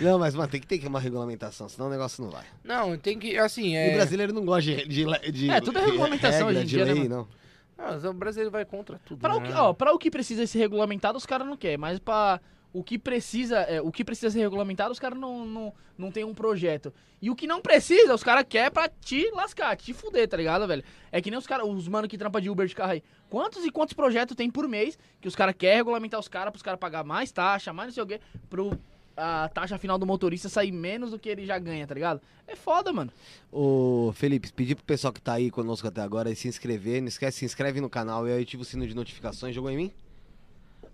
Não, 0.00 0.18
mas, 0.18 0.34
mano, 0.34 0.48
tem 0.48 0.60
que 0.60 0.66
ter 0.66 0.86
uma 0.86 1.00
regulamentação, 1.00 1.68
senão 1.68 1.88
o 1.88 1.90
negócio 1.90 2.22
não 2.22 2.30
vai. 2.30 2.44
Não, 2.62 2.96
tem 2.98 3.18
que, 3.18 3.36
assim, 3.38 3.74
E 3.74 3.76
é... 3.76 3.90
o 3.90 3.94
brasileiro 3.94 4.32
não 4.32 4.44
gosta 4.44 4.62
de, 4.62 4.86
de, 4.86 5.32
de 5.32 5.50
É, 5.50 5.60
tudo 5.60 5.78
é 5.78 5.84
regulamentação 5.84 6.46
regra, 6.48 6.52
hoje 6.52 6.58
em 6.60 6.64
de 6.64 6.68
dia, 6.68 6.84
né, 6.84 6.92
lei, 6.92 7.02
mano? 7.08 7.16
não. 7.16 7.43
Não, 7.76 8.10
o 8.10 8.14
brasileiro 8.14 8.50
vai 8.50 8.64
contra 8.64 8.98
tudo, 9.04 9.20
Pra 9.20 9.36
o, 9.36 9.40
né? 9.40 9.48
que, 9.48 9.52
ó, 9.52 9.74
o 9.94 9.98
que 9.98 10.10
precisa 10.10 10.46
ser 10.46 10.58
regulamentado, 10.60 11.18
os 11.18 11.26
caras 11.26 11.46
não 11.46 11.56
querem. 11.56 11.76
Mas 11.78 11.98
pra 11.98 12.40
o 12.72 12.82
que 12.82 12.98
precisa, 12.98 13.58
é, 13.60 13.80
o 13.80 13.92
que 13.92 14.04
precisa 14.04 14.30
ser 14.30 14.40
regulamentado, 14.40 14.90
os 14.90 14.98
caras 14.98 15.18
não, 15.18 15.46
não, 15.46 15.72
não 15.96 16.10
tem 16.10 16.24
um 16.24 16.34
projeto. 16.34 16.92
E 17.22 17.30
o 17.30 17.36
que 17.36 17.46
não 17.46 17.60
precisa, 17.60 18.12
os 18.12 18.22
caras 18.24 18.44
querem 18.48 18.70
pra 18.70 18.88
te 18.88 19.30
lascar, 19.30 19.76
te 19.76 19.92
fuder, 19.94 20.28
tá 20.28 20.36
ligado, 20.36 20.66
velho? 20.66 20.82
É 21.12 21.20
que 21.20 21.30
nem 21.30 21.38
os 21.38 21.46
caras, 21.46 21.66
os 21.68 21.86
mano 21.86 22.08
que 22.08 22.18
trampa 22.18 22.40
de 22.40 22.50
Uber 22.50 22.66
de 22.66 22.74
carro 22.74 22.92
aí. 22.92 23.02
Quantos 23.30 23.64
e 23.64 23.70
quantos 23.70 23.94
projetos 23.94 24.36
tem 24.36 24.50
por 24.50 24.66
mês 24.68 24.98
que 25.20 25.28
os 25.28 25.36
caras 25.36 25.54
querem 25.56 25.76
regulamentar 25.76 26.18
os 26.18 26.28
caras 26.28 26.50
pros 26.50 26.62
caras 26.62 26.78
pagar 26.80 27.04
mais 27.04 27.30
taxa, 27.30 27.72
mais 27.72 27.88
não 27.88 27.94
sei 27.94 28.02
o 28.02 28.06
quê, 28.06 28.20
pro 28.50 28.76
a 29.16 29.48
taxa 29.48 29.78
final 29.78 29.98
do 29.98 30.06
motorista 30.06 30.48
sair 30.48 30.72
menos 30.72 31.10
do 31.10 31.18
que 31.18 31.28
ele 31.28 31.46
já 31.46 31.58
ganha, 31.58 31.86
tá 31.86 31.94
ligado? 31.94 32.20
É 32.46 32.56
foda, 32.56 32.92
mano. 32.92 33.12
Ô, 33.50 34.12
Felipe, 34.14 34.52
pedir 34.52 34.74
pro 34.74 34.84
pessoal 34.84 35.12
que 35.12 35.20
tá 35.20 35.34
aí 35.34 35.50
conosco 35.50 35.86
até 35.86 36.00
agora 36.00 36.30
e 36.30 36.36
se 36.36 36.48
inscrever. 36.48 37.00
Não 37.00 37.08
esquece, 37.08 37.38
se 37.38 37.44
inscreve 37.44 37.80
no 37.80 37.88
canal 37.88 38.26
e 38.28 38.32
aí 38.32 38.42
ativa 38.42 38.62
o 38.62 38.64
sino 38.64 38.86
de 38.86 38.94
notificações. 38.94 39.54
Jogou 39.54 39.70
em 39.70 39.76
mim? 39.76 39.92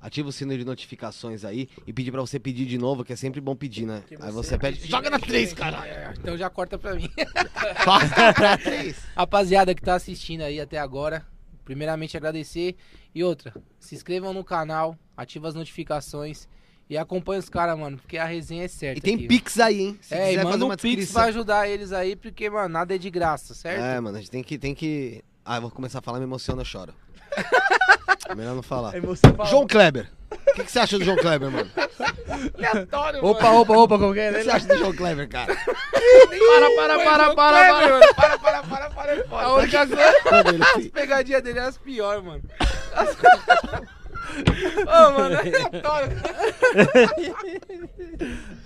Ativa 0.00 0.28
o 0.30 0.32
sino 0.32 0.56
de 0.56 0.64
notificações 0.64 1.44
aí 1.44 1.68
e 1.86 1.92
pedir 1.92 2.10
pra 2.10 2.22
você 2.22 2.38
pedir 2.38 2.64
de 2.64 2.78
novo, 2.78 3.04
que 3.04 3.12
é 3.12 3.16
sempre 3.16 3.38
bom 3.38 3.54
pedir, 3.54 3.84
né? 3.84 4.02
Que 4.08 4.16
Aí 4.18 4.30
você 4.30 4.56
pede. 4.56 4.86
Joga 4.86 5.10
na 5.10 5.18
3, 5.18 5.52
caralho! 5.52 5.90
É, 5.90 6.14
então 6.18 6.38
já 6.38 6.48
corta 6.48 6.78
pra 6.78 6.94
mim. 6.94 7.10
Corta 7.84 8.32
pra 8.32 8.56
3. 8.56 8.96
Rapaziada 9.14 9.74
que 9.74 9.82
tá 9.82 9.94
assistindo 9.94 10.40
aí 10.40 10.58
até 10.58 10.78
agora, 10.78 11.26
primeiramente 11.66 12.16
agradecer. 12.16 12.76
E 13.14 13.22
outra, 13.22 13.52
se 13.78 13.94
inscrevam 13.94 14.32
no 14.32 14.42
canal, 14.42 14.96
ativa 15.14 15.48
as 15.48 15.54
notificações 15.54 16.48
e 16.90 16.98
acompanha 16.98 17.38
os 17.38 17.48
caras, 17.48 17.78
mano, 17.78 17.96
porque 17.98 18.18
a 18.18 18.24
resenha 18.24 18.64
é 18.64 18.68
certa. 18.68 18.98
E 18.98 19.00
tem 19.00 19.14
aqui. 19.14 19.28
Pix 19.28 19.60
aí, 19.60 19.80
hein? 19.80 19.98
Se 20.02 20.12
É, 20.12 20.32
e 20.32 20.42
manda 20.42 20.64
uma 20.64 20.74
um 20.74 20.76
Pix 20.76 21.12
pra 21.12 21.22
ajudar 21.26 21.68
eles 21.68 21.92
aí, 21.92 22.16
porque, 22.16 22.50
mano, 22.50 22.68
nada 22.68 22.92
é 22.96 22.98
de 22.98 23.08
graça, 23.08 23.54
certo? 23.54 23.80
É, 23.80 24.00
mano, 24.00 24.16
a 24.16 24.20
gente 24.20 24.30
tem 24.30 24.42
que. 24.42 24.58
Tem 24.58 24.74
que... 24.74 25.22
Ah, 25.44 25.58
eu 25.58 25.62
vou 25.62 25.70
começar 25.70 26.00
a 26.00 26.02
falar, 26.02 26.18
me 26.18 26.24
emociona, 26.24 26.62
eu 26.62 26.64
choro. 26.66 26.92
Melhor 28.36 28.56
não 28.56 28.62
falar. 28.62 29.00
Você 29.00 29.22
fala. 29.32 29.48
João 29.48 29.68
Kleber. 29.68 30.10
O 30.32 30.54
que, 30.54 30.64
que 30.64 30.70
você 30.72 30.80
acha 30.80 30.98
do 30.98 31.04
João 31.04 31.16
Kleber, 31.16 31.48
mano? 31.50 31.70
Aleatório, 32.54 33.24
Opa, 33.24 33.50
opa, 33.50 33.72
opa, 33.72 33.98
como 33.98 34.12
que 34.12 34.20
é? 34.20 34.30
O 34.30 34.34
que 34.34 34.42
você 34.42 34.50
acha 34.50 34.66
do 34.66 34.76
João 34.78 34.92
Kleber, 34.92 35.28
cara? 35.28 35.54
Para, 35.54 36.74
para, 36.76 37.04
para, 37.04 37.34
para, 37.34 37.34
para. 37.34 38.14
para, 38.14 38.38
para, 38.38 38.62
para, 38.62 38.90
para, 38.90 39.12
é 39.12 39.24
foda. 39.24 39.42
A 39.44 39.54
única 39.54 39.86
coisa, 39.86 40.14
Mano, 40.30 40.48
ele- 40.50 40.64
as 40.64 40.86
pegadinhas 40.88 41.42
dele 41.42 41.58
eram 41.60 41.68
as 41.68 41.78
piores, 41.78 42.24
mano. 42.24 42.42
Ô, 44.82 45.10
mano, 45.12 45.34
é 45.34 45.38
aleatório. 45.38 46.16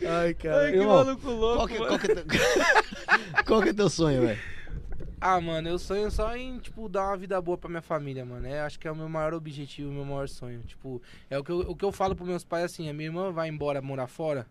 Ai, 0.09 0.34
cara. 0.34 0.73
que 0.73 0.78
maluco 0.78 1.23
Qual 1.23 1.68
que, 1.68 1.76
qual, 1.76 1.99
que 1.99 2.10
é 2.10 2.15
teu... 2.15 2.25
qual 3.47 3.62
que 3.62 3.68
é 3.70 3.73
teu 3.73 3.89
sonho, 3.89 4.23
velho? 4.23 4.41
Ah, 5.20 5.41
mano, 5.41 5.68
eu 5.68 5.78
sonho 5.78 6.10
só 6.10 6.36
em, 6.36 6.59
tipo, 6.59 6.86
dar 6.89 7.09
uma 7.09 7.17
vida 7.17 7.41
boa 7.41 7.57
pra 7.57 7.70
minha 7.70 7.81
família, 7.81 8.26
mano. 8.26 8.47
É, 8.47 8.60
acho 8.60 8.78
que 8.78 8.86
é 8.86 8.93
o 8.93 8.97
meu 8.97 9.09
maior 9.09 9.33
objetivo, 9.33 9.89
o 9.89 9.93
meu 9.93 10.05
maior 10.05 10.28
sonho. 10.28 10.60
Tipo, 10.65 11.01
é 11.31 11.39
o 11.39 11.43
que 11.43 11.51
eu, 11.51 11.60
o 11.60 11.75
que 11.75 11.84
eu 11.84 11.91
falo 11.91 12.15
pros 12.15 12.28
meus 12.28 12.44
pais 12.44 12.67
assim, 12.67 12.91
a 12.91 12.93
minha 12.93 13.09
irmã 13.09 13.33
vai 13.33 13.49
embora 13.49 13.81
morar 13.81 14.07
fora. 14.07 14.47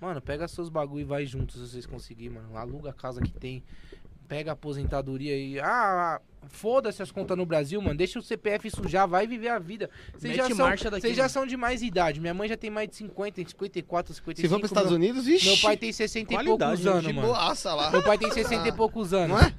Mano, 0.00 0.22
pega 0.22 0.48
seus 0.48 0.68
bagulho 0.68 1.00
e 1.00 1.04
vai 1.04 1.26
juntos 1.26 1.56
se 1.56 1.68
vocês 1.68 1.84
conseguirem, 1.84 2.36
mano. 2.36 2.56
Aluga 2.56 2.88
a 2.90 2.92
casa 2.94 3.20
que 3.20 3.32
tem. 3.32 3.62
Pega 4.28 4.50
a 4.50 4.52
aposentadoria 4.52 5.34
e. 5.36 5.58
Ah, 5.58 6.20
foda-se 6.48 7.02
as 7.02 7.10
contas 7.10 7.36
no 7.36 7.46
Brasil, 7.46 7.80
mano. 7.80 7.96
Deixa 7.96 8.18
o 8.18 8.22
CPF 8.22 8.70
sujar, 8.70 9.08
vai 9.08 9.26
viver 9.26 9.48
a 9.48 9.58
vida. 9.58 9.88
Vocês 10.16 10.36
já, 10.36 10.42
Mete 10.44 10.54
são, 10.56 10.66
marcha 10.66 10.90
daqui, 10.90 11.00
vocês 11.00 11.16
já 11.16 11.22
mano. 11.24 11.32
são 11.32 11.46
de 11.46 11.56
mais 11.56 11.82
idade. 11.82 12.20
Minha 12.20 12.34
mãe 12.34 12.46
já 12.48 12.56
tem 12.56 12.68
mais 12.68 12.88
de 12.90 12.96
50, 12.96 13.36
54, 13.48 14.12
55. 14.14 14.46
Se 14.46 14.48
for 14.52 14.58
pros 14.60 14.70
Estados 14.70 14.90
meu, 14.90 14.96
Unidos, 14.98 15.24
vixi. 15.24 15.48
meu 15.48 15.56
pai 15.58 15.76
tem 15.78 15.90
60 15.90 16.34
e 16.34 16.44
poucos 16.44 16.78
gente, 16.78 16.88
anos, 16.88 17.12
mano. 17.12 17.28
boaça 17.28 17.74
lá. 17.74 17.90
Meu 17.90 18.02
pai 18.02 18.18
tem 18.18 18.30
60 18.30 18.68
e 18.68 18.72
poucos 18.72 19.14
anos. 19.14 19.30
Não 19.30 19.38
é? 19.46 19.54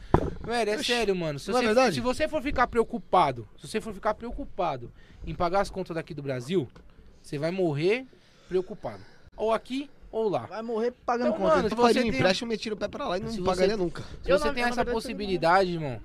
Velho, 0.45 0.71
é 0.71 0.83
sério, 0.83 1.15
mano. 1.15 1.39
Se 1.39 1.49
Não 1.51 1.57
é 1.57 1.61
você, 1.61 1.65
verdade? 1.67 1.95
se 1.95 2.01
você 2.01 2.27
for 2.27 2.41
ficar 2.41 2.67
preocupado, 2.67 3.47
se 3.57 3.67
você 3.67 3.81
for 3.81 3.93
ficar 3.93 4.13
preocupado 4.13 4.91
em 5.25 5.33
pagar 5.33 5.61
as 5.61 5.69
contas 5.69 5.95
daqui 5.95 6.13
do 6.13 6.21
Brasil, 6.23 6.67
você 7.21 7.37
vai 7.37 7.51
morrer 7.51 8.05
preocupado. 8.47 9.03
Ou 9.35 9.51
aqui, 9.53 9.89
ou 10.11 10.29
lá. 10.29 10.45
Vai 10.47 10.61
morrer 10.61 10.91
pagando 11.05 11.29
Então, 11.29 11.39
conta. 11.39 11.55
mano, 11.57 11.69
Se 11.69 11.75
você 11.75 11.93
tem 12.01 12.07
empréstimo, 12.09 12.51
eu 12.53 12.57
tiro 12.57 12.75
o 12.75 12.77
pé 12.77 12.87
pra 12.87 13.07
lá 13.07 13.17
e 13.17 13.21
não 13.21 13.29
Se 13.29 13.41
pagaria 13.41 13.75
você- 13.75 13.83
nunca. 13.83 14.03
Se 14.23 14.31
você 14.31 14.53
tem 14.53 14.63
essa 14.63 14.85
possibilidade, 14.85 15.71
irmão, 15.73 16.01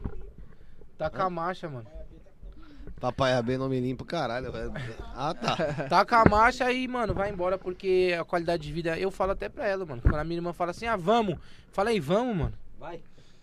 taca 0.99 1.25
a 1.25 1.31
marcha, 1.31 1.69
mano. 1.69 1.87
Papai 3.01 3.35
AB 3.35 3.59
não 3.59 3.69
me 3.69 3.79
limpa, 3.81 4.05
caralho. 4.05 4.51
velho. 4.51 4.73
Ah, 5.15 5.35
tá. 5.35 5.57
Taca 5.91 6.23
a 6.23 6.29
marcha 6.29 6.71
e, 6.73 6.89
mano, 6.89 7.13
vai 7.13 7.31
embora 7.31 7.59
porque 7.59 8.17
a 8.19 8.25
qualidade 8.25 8.63
de 8.63 8.73
vida. 8.73 8.99
Eu 8.99 9.11
falo 9.11 9.33
até 9.33 9.49
pra 9.49 9.67
ela, 9.67 9.85
mano. 9.85 10.01
Quando 10.01 10.15
a 10.17 10.25
minha 10.25 10.39
irmã 10.39 10.53
fala 10.55 10.71
assim, 10.71 10.87
ah, 10.87 10.97
vamos. 10.97 11.37
Fala 11.71 11.91
aí, 11.91 12.01
vamos, 12.01 12.35
mano. 12.37 12.53
Vai. 12.79 13.03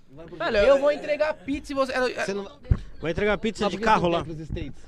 Vai 0.09 0.25
pro 0.25 0.35
Velho, 0.37 0.57
Eu 0.57 0.79
vou 0.79 0.91
entregar 0.91 1.33
pizza 1.35 1.73
e 1.73 1.75
você. 1.75 1.93
Você 1.93 2.33
não... 2.33 2.49
Vai 2.99 3.11
entregar 3.11 3.37
pizza 3.37 3.69
de 3.69 3.77
carro 3.77 4.07
lá. 4.07 4.23
States? 4.23 4.83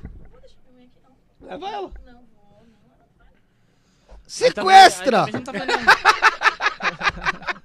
Leva 1.41 1.69
ela. 1.69 1.91
Sequestra! 4.27 5.25
Aí 5.25 5.31
também 5.41 5.67
tá 5.67 5.83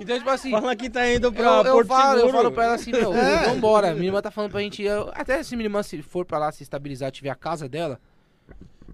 Então, 0.00 0.16
tipo 0.16 0.30
assim. 0.30 0.50
Fala 0.50 0.74
que 0.74 0.88
tá 0.88 1.12
indo 1.12 1.30
pra 1.32 1.44
Eu, 1.44 1.64
eu 1.64 1.72
Porto 1.74 1.88
falo, 1.88 2.12
eu 2.14 2.16
Seguro. 2.26 2.32
falo 2.38 2.52
pra 2.52 2.64
ela 2.64 2.74
assim, 2.74 2.90
meu, 2.90 3.12
É. 3.14 3.44
vambora. 3.48 3.92
Minha 3.94 4.06
irmã 4.06 4.22
tá 4.22 4.30
falando 4.30 4.50
pra 4.50 4.60
gente. 4.60 4.82
eu- 4.82 5.10
até 5.14 5.42
se 5.42 5.54
minha 5.56 5.66
irmã 5.66 5.82
se 5.82 6.00
for 6.02 6.24
pra 6.24 6.38
lá 6.38 6.50
se 6.50 6.62
estabilizar, 6.62 7.10
tiver 7.10 7.28
a 7.28 7.34
casa 7.34 7.68
dela. 7.68 8.00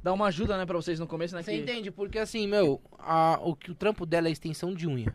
Dá 0.02 0.12
uma 0.12 0.26
ajuda, 0.26 0.57
né, 0.57 0.66
pra 0.66 0.76
vocês 0.76 0.99
no 0.99 1.07
começo, 1.07 1.34
né? 1.36 1.42
Você 1.42 1.52
que- 1.52 1.58
entende? 1.58 1.91
Porque 1.92 2.18
assim, 2.18 2.47
meu, 2.49 2.81
a, 2.99 3.39
o, 3.42 3.55
que 3.55 3.70
o 3.70 3.75
trampo 3.75 4.05
dela 4.05 4.26
é 4.28 4.31
extensão 4.33 4.75
de 4.75 4.86
unha. 4.89 5.15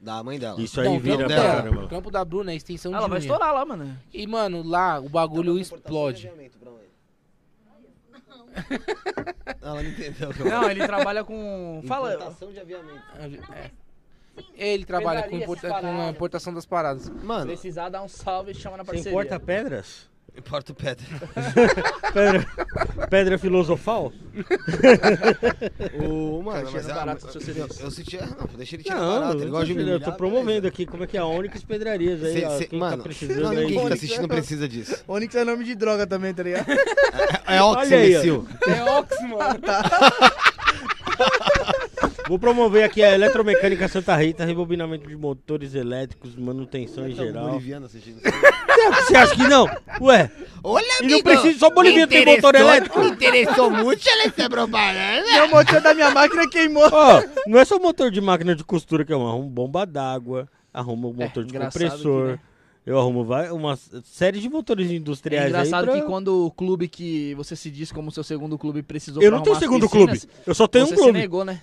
Da 0.00 0.22
mãe 0.24 0.38
dela. 0.38 0.58
Isso 0.60 0.80
aí 0.80 0.86
Não, 0.88 0.96
o 0.96 1.00
vira 1.00 1.26
trampo 1.26 1.68
pra 1.74 1.84
o 1.84 1.88
trampo 1.88 2.10
da 2.10 2.24
Bruna 2.24 2.52
é 2.52 2.56
extensão 2.56 2.90
Ela 2.92 3.02
de 3.04 3.10
vai 3.10 3.18
unha. 3.18 3.26
estourar 3.26 3.52
lá, 3.52 3.64
mano. 3.66 3.98
E, 4.14 4.26
mano, 4.26 4.62
lá 4.62 4.98
o 4.98 5.08
bagulho 5.10 5.58
explode. 5.58 6.30
Ela 9.62 9.82
não 9.82 9.90
entendeu. 9.90 10.30
Não, 10.44 10.70
ele 10.70 10.86
trabalha 10.86 11.22
com. 11.24 11.82
Fala. 11.86 12.14
Importação 12.14 12.52
de 12.52 12.60
aviamento. 12.60 13.02
É. 13.54 13.70
Ele 14.56 14.84
trabalha 14.84 15.28
com, 15.28 15.36
importa- 15.36 15.66
essas 15.66 15.80
com 15.80 15.86
a 15.86 15.90
paradas. 15.92 16.10
importação 16.14 16.54
das 16.54 16.66
paradas. 16.66 17.08
Mano, 17.08 17.46
Precisar 17.46 17.88
dar 17.90 18.02
um 18.02 18.08
salve 18.08 18.52
e 18.52 18.54
chama 18.54 18.76
na 18.78 18.84
Você 18.84 18.92
parceria. 18.92 19.10
importa 19.12 19.38
pedras? 19.40 20.09
Importa 20.36 20.72
o 20.72 20.74
pedra. 20.74 21.04
Pedra, 22.12 22.46
pedra 23.08 23.38
filosofal? 23.38 24.12
O, 26.02 26.42
mano, 26.42 26.64
Tá 26.66 26.70
mas 26.72 26.88
é- 26.88 26.94
barato 26.94 27.32
seu 27.40 27.54
eu, 27.54 27.68
eu 27.80 27.90
senti. 27.90 28.16
Não, 28.16 28.46
deixa 28.56 28.76
ele 28.76 28.82
tirar 28.84 28.96
Não, 28.98 29.20
barato. 29.20 29.32
eu, 29.32 29.36
Ele 29.40 29.44
tô, 29.46 29.50
gosta 29.52 29.66
de 29.66 29.74
me 29.74 29.80
eu 29.82 29.86
tô 29.86 29.92
humilhar, 29.96 30.16
promovendo 30.16 30.66
aqui 30.68 30.86
como 30.86 31.04
é 31.04 31.06
que 31.06 31.16
é 31.16 31.20
a 31.20 31.26
Onyx 31.26 31.62
Pedrarias 31.64 32.22
aí, 32.24 32.32
Cê- 32.40 32.46
ó, 32.46 32.58
cê- 32.58 32.64
quem 32.66 32.78
mano, 32.78 32.96
tá 32.96 33.02
precisando 33.02 33.42
não, 33.42 33.50
aí. 33.50 33.56
ninguém 33.58 33.80
que 33.82 33.88
tá 33.88 33.94
assistindo 33.94 34.28
precisa 34.28 34.68
disso. 34.68 35.04
Onix 35.06 35.34
é 35.34 35.44
nome 35.44 35.64
de 35.64 35.74
droga 35.74 36.06
também, 36.06 36.32
tá 36.34 36.42
ligado? 36.42 36.70
É, 36.70 36.74
é 36.74 36.78
aí, 37.46 37.60
ó. 37.60 37.72
Oximecil. 37.72 38.46
É 38.66 38.82
Ox, 38.98 39.16
mano. 39.22 39.60
Vou 42.30 42.38
promover 42.38 42.84
aqui 42.84 43.02
a 43.02 43.12
Eletromecânica 43.12 43.88
Santa 43.88 44.14
Rita, 44.14 44.44
rebobinamento 44.44 45.08
de 45.08 45.16
motores 45.16 45.74
elétricos, 45.74 46.36
manutenção 46.36 47.08
em 47.08 47.12
geral. 47.12 47.48
Boliviano 47.48 47.86
assistindo. 47.86 48.20
Você 48.22 49.16
acha 49.16 49.34
que 49.34 49.48
não? 49.48 49.64
Ué, 50.00 50.30
Olha, 50.62 50.86
e 51.02 51.08
não 51.08 51.22
precisa, 51.22 51.58
só 51.58 51.70
Boliviano 51.70 52.06
tem 52.06 52.24
motor 52.24 52.54
elétrico. 52.54 53.00
Me 53.00 53.08
interessou 53.10 53.68
muito 53.68 54.08
essa 54.08 54.48
propaganda. 54.48 55.24
Meu 55.28 55.48
motor 55.48 55.80
da 55.80 55.92
minha 55.92 56.12
máquina 56.12 56.48
queimou. 56.48 56.88
Ó, 56.92 57.20
não 57.48 57.58
é 57.58 57.64
só 57.64 57.80
motor 57.80 58.12
de 58.12 58.20
máquina 58.20 58.54
de 58.54 58.62
costura 58.62 59.04
que 59.04 59.12
eu 59.12 59.26
arrumo 59.26 59.50
bomba 59.50 59.84
d'água, 59.84 60.48
arrumo 60.72 61.10
um 61.10 61.14
motor 61.14 61.42
de 61.42 61.50
engraçado 61.50 61.72
compressor. 61.72 62.26
que, 62.26 62.32
né? 62.34 62.38
Eu 62.86 62.96
arrumo 62.96 63.24
vai- 63.24 63.50
uma 63.50 63.76
série 64.04 64.38
de 64.38 64.48
motores 64.48 64.88
É 64.88 64.94
industriais 64.94 65.48
engraçado 65.48 65.86
aí 65.86 65.90
pra... 65.94 66.00
que 66.00 66.06
quando 66.06 66.46
o 66.46 66.50
clube 66.52 66.86
que 66.86 67.34
você 67.34 67.56
se 67.56 67.72
diz 67.72 67.90
como 67.90 68.12
seu 68.12 68.22
segundo 68.22 68.56
clube 68.56 68.84
precisou 68.84 69.20
Eu 69.20 69.32
não 69.32 69.42
tenho 69.42 69.56
segundo 69.56 69.88
piscinas, 69.88 70.24
clube, 70.24 70.34
eu 70.46 70.54
só 70.54 70.68
tenho 70.68 70.86
você 70.86 70.94
um 70.94 70.96
se 70.96 71.02
clube. 71.02 71.18
negou, 71.18 71.44
né? 71.44 71.60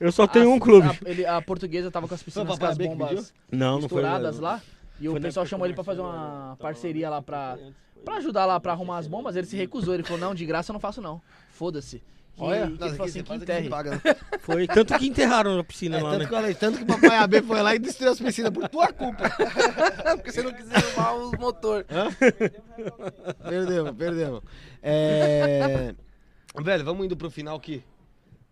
Eu 0.00 0.10
só 0.12 0.26
tenho 0.26 0.50
A- 0.50 0.54
um 0.54 0.58
clube. 0.58 0.88
A, 0.88 0.96
ele- 1.10 1.26
a 1.26 1.40
portuguesa 1.42 1.90
tava 1.90 2.06
com 2.08 2.14
as 2.14 2.22
piscinas 2.22 2.58
com 2.58 2.66
as 2.66 2.76
bombas 2.78 3.32
Não, 3.50 3.80
não 3.80 3.88
foi. 3.88 4.02
lá. 4.02 4.60
E 5.00 5.08
o 5.08 5.20
pessoal 5.20 5.44
chamou 5.46 5.66
ele 5.66 5.74
pra 5.74 5.84
fazer 5.84 6.00
uma 6.00 6.56
parceria 6.60 7.10
lá 7.10 7.20
pra, 7.20 7.58
pra 8.04 8.16
ajudar 8.16 8.46
lá 8.46 8.60
pra 8.60 8.72
arrumar 8.72 8.98
as 8.98 9.06
bombas. 9.08 9.34
Ele 9.36 9.46
se 9.46 9.56
recusou. 9.56 9.94
Ele 9.94 10.02
falou: 10.04 10.18
Não, 10.20 10.34
de 10.34 10.44
graça 10.46 10.70
eu 10.70 10.74
não 10.74 10.80
faço, 10.80 11.00
não. 11.00 11.20
Foda-se. 11.50 11.98
Que- 12.36 12.42
Olha, 12.42 12.66
que 12.66 12.72
ele 12.82 12.90
falou 12.90 13.04
assim: 13.06 13.22
que 13.22 13.32
aqui, 13.32 13.42
enterre. 13.42 13.68
né? 13.68 14.00
Foi 14.40 14.66
tanto 14.66 14.98
que 14.98 15.06
enterraram 15.06 15.56
na 15.56 15.62
piscina 15.62 15.98
É, 15.98 16.02
lá, 16.02 16.10
tanto, 16.10 16.22
né? 16.22 16.28
que, 16.28 16.34
olha, 16.34 16.54
tanto 16.56 16.78
que 16.78 16.82
o 16.84 16.86
papai 16.86 17.16
AB 17.16 17.42
foi 17.42 17.62
lá 17.62 17.74
e 17.76 17.78
destruiu 17.78 18.10
as 18.12 18.18
piscinas 18.18 18.50
por 18.50 18.68
tua 18.68 18.92
culpa. 18.92 19.30
Porque 20.16 20.32
você 20.32 20.42
não 20.42 20.52
quis 20.52 20.66
levar 20.68 21.12
os 21.14 21.30
motor. 21.38 21.86
Perdemos, 23.48 23.92
perdemos. 23.92 24.40
É... 24.82 25.94
Velho, 26.60 26.84
vamos 26.84 27.06
indo 27.06 27.16
pro 27.16 27.30
final 27.30 27.56
o 27.56 27.60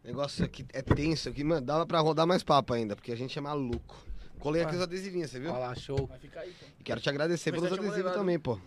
negócio 0.04 0.44
aqui 0.44 0.64
é 0.72 0.82
tenso 0.82 1.28
aqui, 1.28 1.44
mano. 1.44 1.64
Dava 1.64 1.86
pra 1.86 2.00
rodar 2.00 2.26
mais 2.26 2.42
papo 2.42 2.74
ainda, 2.74 2.94
porque 2.96 3.12
a 3.12 3.16
gente 3.16 3.36
é 3.38 3.40
maluco. 3.42 3.96
Colei 4.38 4.62
aqui 4.62 4.74
os 4.74 4.82
adesivinhos, 4.82 5.30
você 5.30 5.38
viu? 5.38 5.50
Olha 5.52 5.68
lá, 5.68 5.74
show. 5.74 6.10
E 6.80 6.82
quero 6.82 7.00
te 7.00 7.08
agradecer 7.08 7.52
Mas 7.52 7.60
pelos 7.60 7.78
adesivos 7.78 8.12
também, 8.12 8.38
pô. 8.38 8.58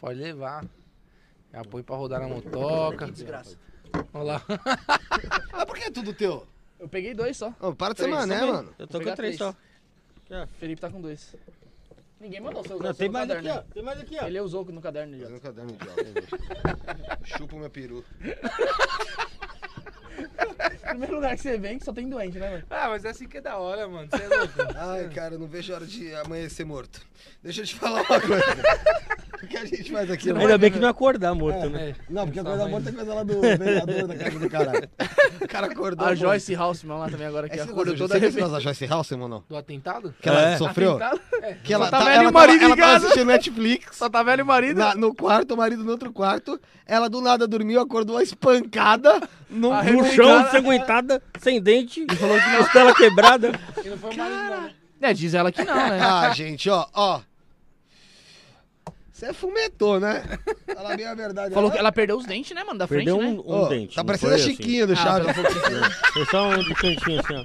Pode 0.00 0.18
levar. 0.18 0.64
Já 1.52 1.62
põe 1.64 1.82
pra 1.82 1.96
rodar 1.96 2.20
na 2.20 2.28
motoca. 2.28 3.10
Desgraça. 3.10 3.56
Olha 4.12 4.24
lá. 4.24 4.42
Mas 5.52 5.64
por 5.66 5.76
que 5.76 5.84
é 5.84 5.90
tudo 5.90 6.12
teu? 6.12 6.46
Eu 6.78 6.88
peguei 6.88 7.14
dois 7.14 7.36
só. 7.36 7.54
Ô, 7.60 7.74
para 7.74 7.92
de 7.94 8.00
ser 8.00 8.08
mané, 8.08 8.38
também. 8.38 8.52
mano. 8.52 8.74
Eu 8.78 8.86
tô 8.86 8.98
com 8.98 9.14
três 9.14 9.16
três. 9.16 9.36
só. 9.36 9.54
Felipe 10.58 10.80
tá 10.80 10.90
com 10.90 11.00
dois. 11.00 11.36
Ninguém 12.20 12.40
mandou 12.40 12.62
você 12.62 12.74
usar 12.74 12.84
Não, 12.84 12.94
tem 12.94 13.06
seu 13.06 13.12
mais 13.12 13.28
caderno. 13.28 13.48
aqui, 13.50 13.58
ó. 13.58 13.62
né? 13.62 13.66
Tem 13.72 13.82
mais 13.82 14.00
aqui, 14.00 14.16
ó. 14.20 14.26
Ele 14.26 14.40
usou 14.40 14.64
no 14.66 14.80
caderno 14.80 15.18
já. 15.18 15.26
Fazendo 15.38 15.72
um 15.72 15.76
caderno 15.76 16.10
idiota? 16.10 17.18
Chupa 17.24 17.56
o 17.56 17.58
meu 17.58 17.70
peru. 17.70 18.04
Primeiro 20.90 21.14
lugar 21.16 21.36
que 21.36 21.42
você 21.42 21.56
vem, 21.58 21.78
que 21.78 21.84
só 21.84 21.92
tem 21.92 22.08
doente, 22.08 22.38
né, 22.38 22.50
mano? 22.50 22.64
Ah, 22.70 22.88
mas 22.88 23.04
é 23.04 23.10
assim 23.10 23.26
que 23.28 23.38
é 23.38 23.40
da 23.40 23.56
hora, 23.58 23.86
mano. 23.88 24.08
Você 24.10 24.22
é 24.22 24.28
louco. 24.28 24.54
Ai, 24.76 25.08
cara, 25.10 25.34
eu 25.34 25.38
não 25.38 25.46
vejo 25.46 25.72
a 25.72 25.76
hora 25.76 25.86
de 25.86 26.14
amanhecer 26.16 26.64
morto. 26.66 27.00
Deixa 27.42 27.60
eu 27.62 27.66
te 27.66 27.74
falar 27.76 28.02
uma 28.02 28.20
coisa. 28.20 28.44
O 29.42 29.46
que 29.46 29.56
a 29.56 29.64
gente 29.64 29.90
faz 29.90 30.10
aqui? 30.10 30.30
Ainda 30.30 30.58
bem 30.58 30.70
que 30.70 30.78
não 30.78 30.88
acordar 30.88 31.34
morto, 31.34 31.70
né? 31.70 31.90
É. 31.90 31.94
Não, 32.10 32.26
porque 32.26 32.40
a 32.40 32.44
coisa 32.44 32.68
morta 32.68 32.88
é 32.90 32.92
coisa 32.92 33.14
lá 33.14 33.22
do 33.22 33.40
vereador 33.40 34.06
da 34.06 34.14
casa 34.16 34.38
do 34.38 34.50
caralho. 34.50 34.88
O 35.40 35.48
cara 35.48 35.66
acordou. 35.66 36.06
A. 36.06 36.14
Joyce 36.14 36.54
Houseman 36.54 36.98
lá 36.98 37.08
também 37.08 37.26
agora, 37.26 37.48
que 37.48 37.58
acordou 37.58 37.96
toda 37.96 38.14
você 38.14 38.20
viu 38.20 38.28
esse 38.28 38.38
arrepentada. 38.38 38.46
negócio 38.48 38.52
da 38.52 38.60
Joyce 38.60 38.84
Halseman, 38.92 39.28
não? 39.28 39.44
Do 39.48 39.56
atentado? 39.56 40.14
Que 40.20 40.28
ela 40.28 40.40
É. 40.50 40.56
sofreu? 40.58 40.98
Que 41.64 41.72
ela, 41.72 41.86
Só 41.86 41.90
tava 41.90 42.04
tá, 42.04 42.12
ela 42.12 42.24
e 42.24 42.26
o 42.26 42.32
marido 42.32 42.64
ela 42.64 42.74
em 42.74 42.76
tava 42.76 42.92
casa. 42.92 43.06
assistindo 43.06 43.26
Netflix. 43.28 43.96
Só 43.96 44.10
tá 44.10 44.22
velho 44.22 44.40
e 44.40 44.44
marido. 44.44 44.78
na- 44.78 44.94
no 44.94 45.14
quarto, 45.14 45.54
o 45.54 45.56
marido 45.56 45.82
no 45.84 45.90
outro 45.92 46.12
quarto. 46.12 46.60
Ela 46.86 47.08
do 47.08 47.20
nada 47.20 47.46
dormiu, 47.46 47.80
acordou 47.80 48.16
a 48.18 48.22
espancada 48.22 49.20
no, 49.48 49.72
A 49.72 49.82
no 49.84 49.92
No 49.92 50.00
Arrebentada. 50.00 50.09
Chão, 50.14 50.40
ensanguentada, 50.42 51.22
sem 51.40 51.60
dente, 51.60 52.04
falou 52.16 52.38
que 52.38 52.56
costela 52.56 52.94
quebrada. 52.94 53.52
E 53.84 53.88
não 53.88 53.98
foi 53.98 54.14
marido, 54.16 54.36
não, 54.36 54.60
né? 54.62 54.74
É, 55.02 55.12
diz 55.14 55.32
ela 55.34 55.50
que 55.50 55.64
não, 55.64 55.74
né? 55.74 55.98
Ah, 56.00 56.30
gente, 56.34 56.68
ó, 56.68 56.86
ó. 56.94 57.20
Você 59.12 59.26
é 59.26 59.32
fumetou, 59.34 60.00
né? 60.00 60.22
Fala 60.74 60.96
bem 60.96 61.06
a 61.06 61.14
verdade. 61.14 61.52
Falou 61.52 61.70
que 61.70 61.76
ela 61.76 61.92
perdeu 61.92 62.16
os 62.16 62.24
dentes, 62.24 62.54
né, 62.54 62.64
mano? 62.64 62.78
Da 62.78 62.86
frente, 62.86 63.04
Perdeu 63.04 63.22
né? 63.22 63.28
um, 63.28 63.40
um 63.40 63.64
Ó, 63.64 63.68
dente. 63.68 63.94
Tá 63.94 64.00
não 64.02 64.06
parecendo 64.06 64.34
a 64.34 64.38
foi 64.38 64.44
assim. 64.46 64.56
Chiquinha 64.56 64.86
do 64.86 64.94
Ah, 64.94 64.96
Chaves. 64.96 65.36
Foi 66.14 66.24
só 66.26 66.48
um 66.48 66.74
cantinho 66.74 67.20
assim, 67.20 67.34
ó. 67.36 67.44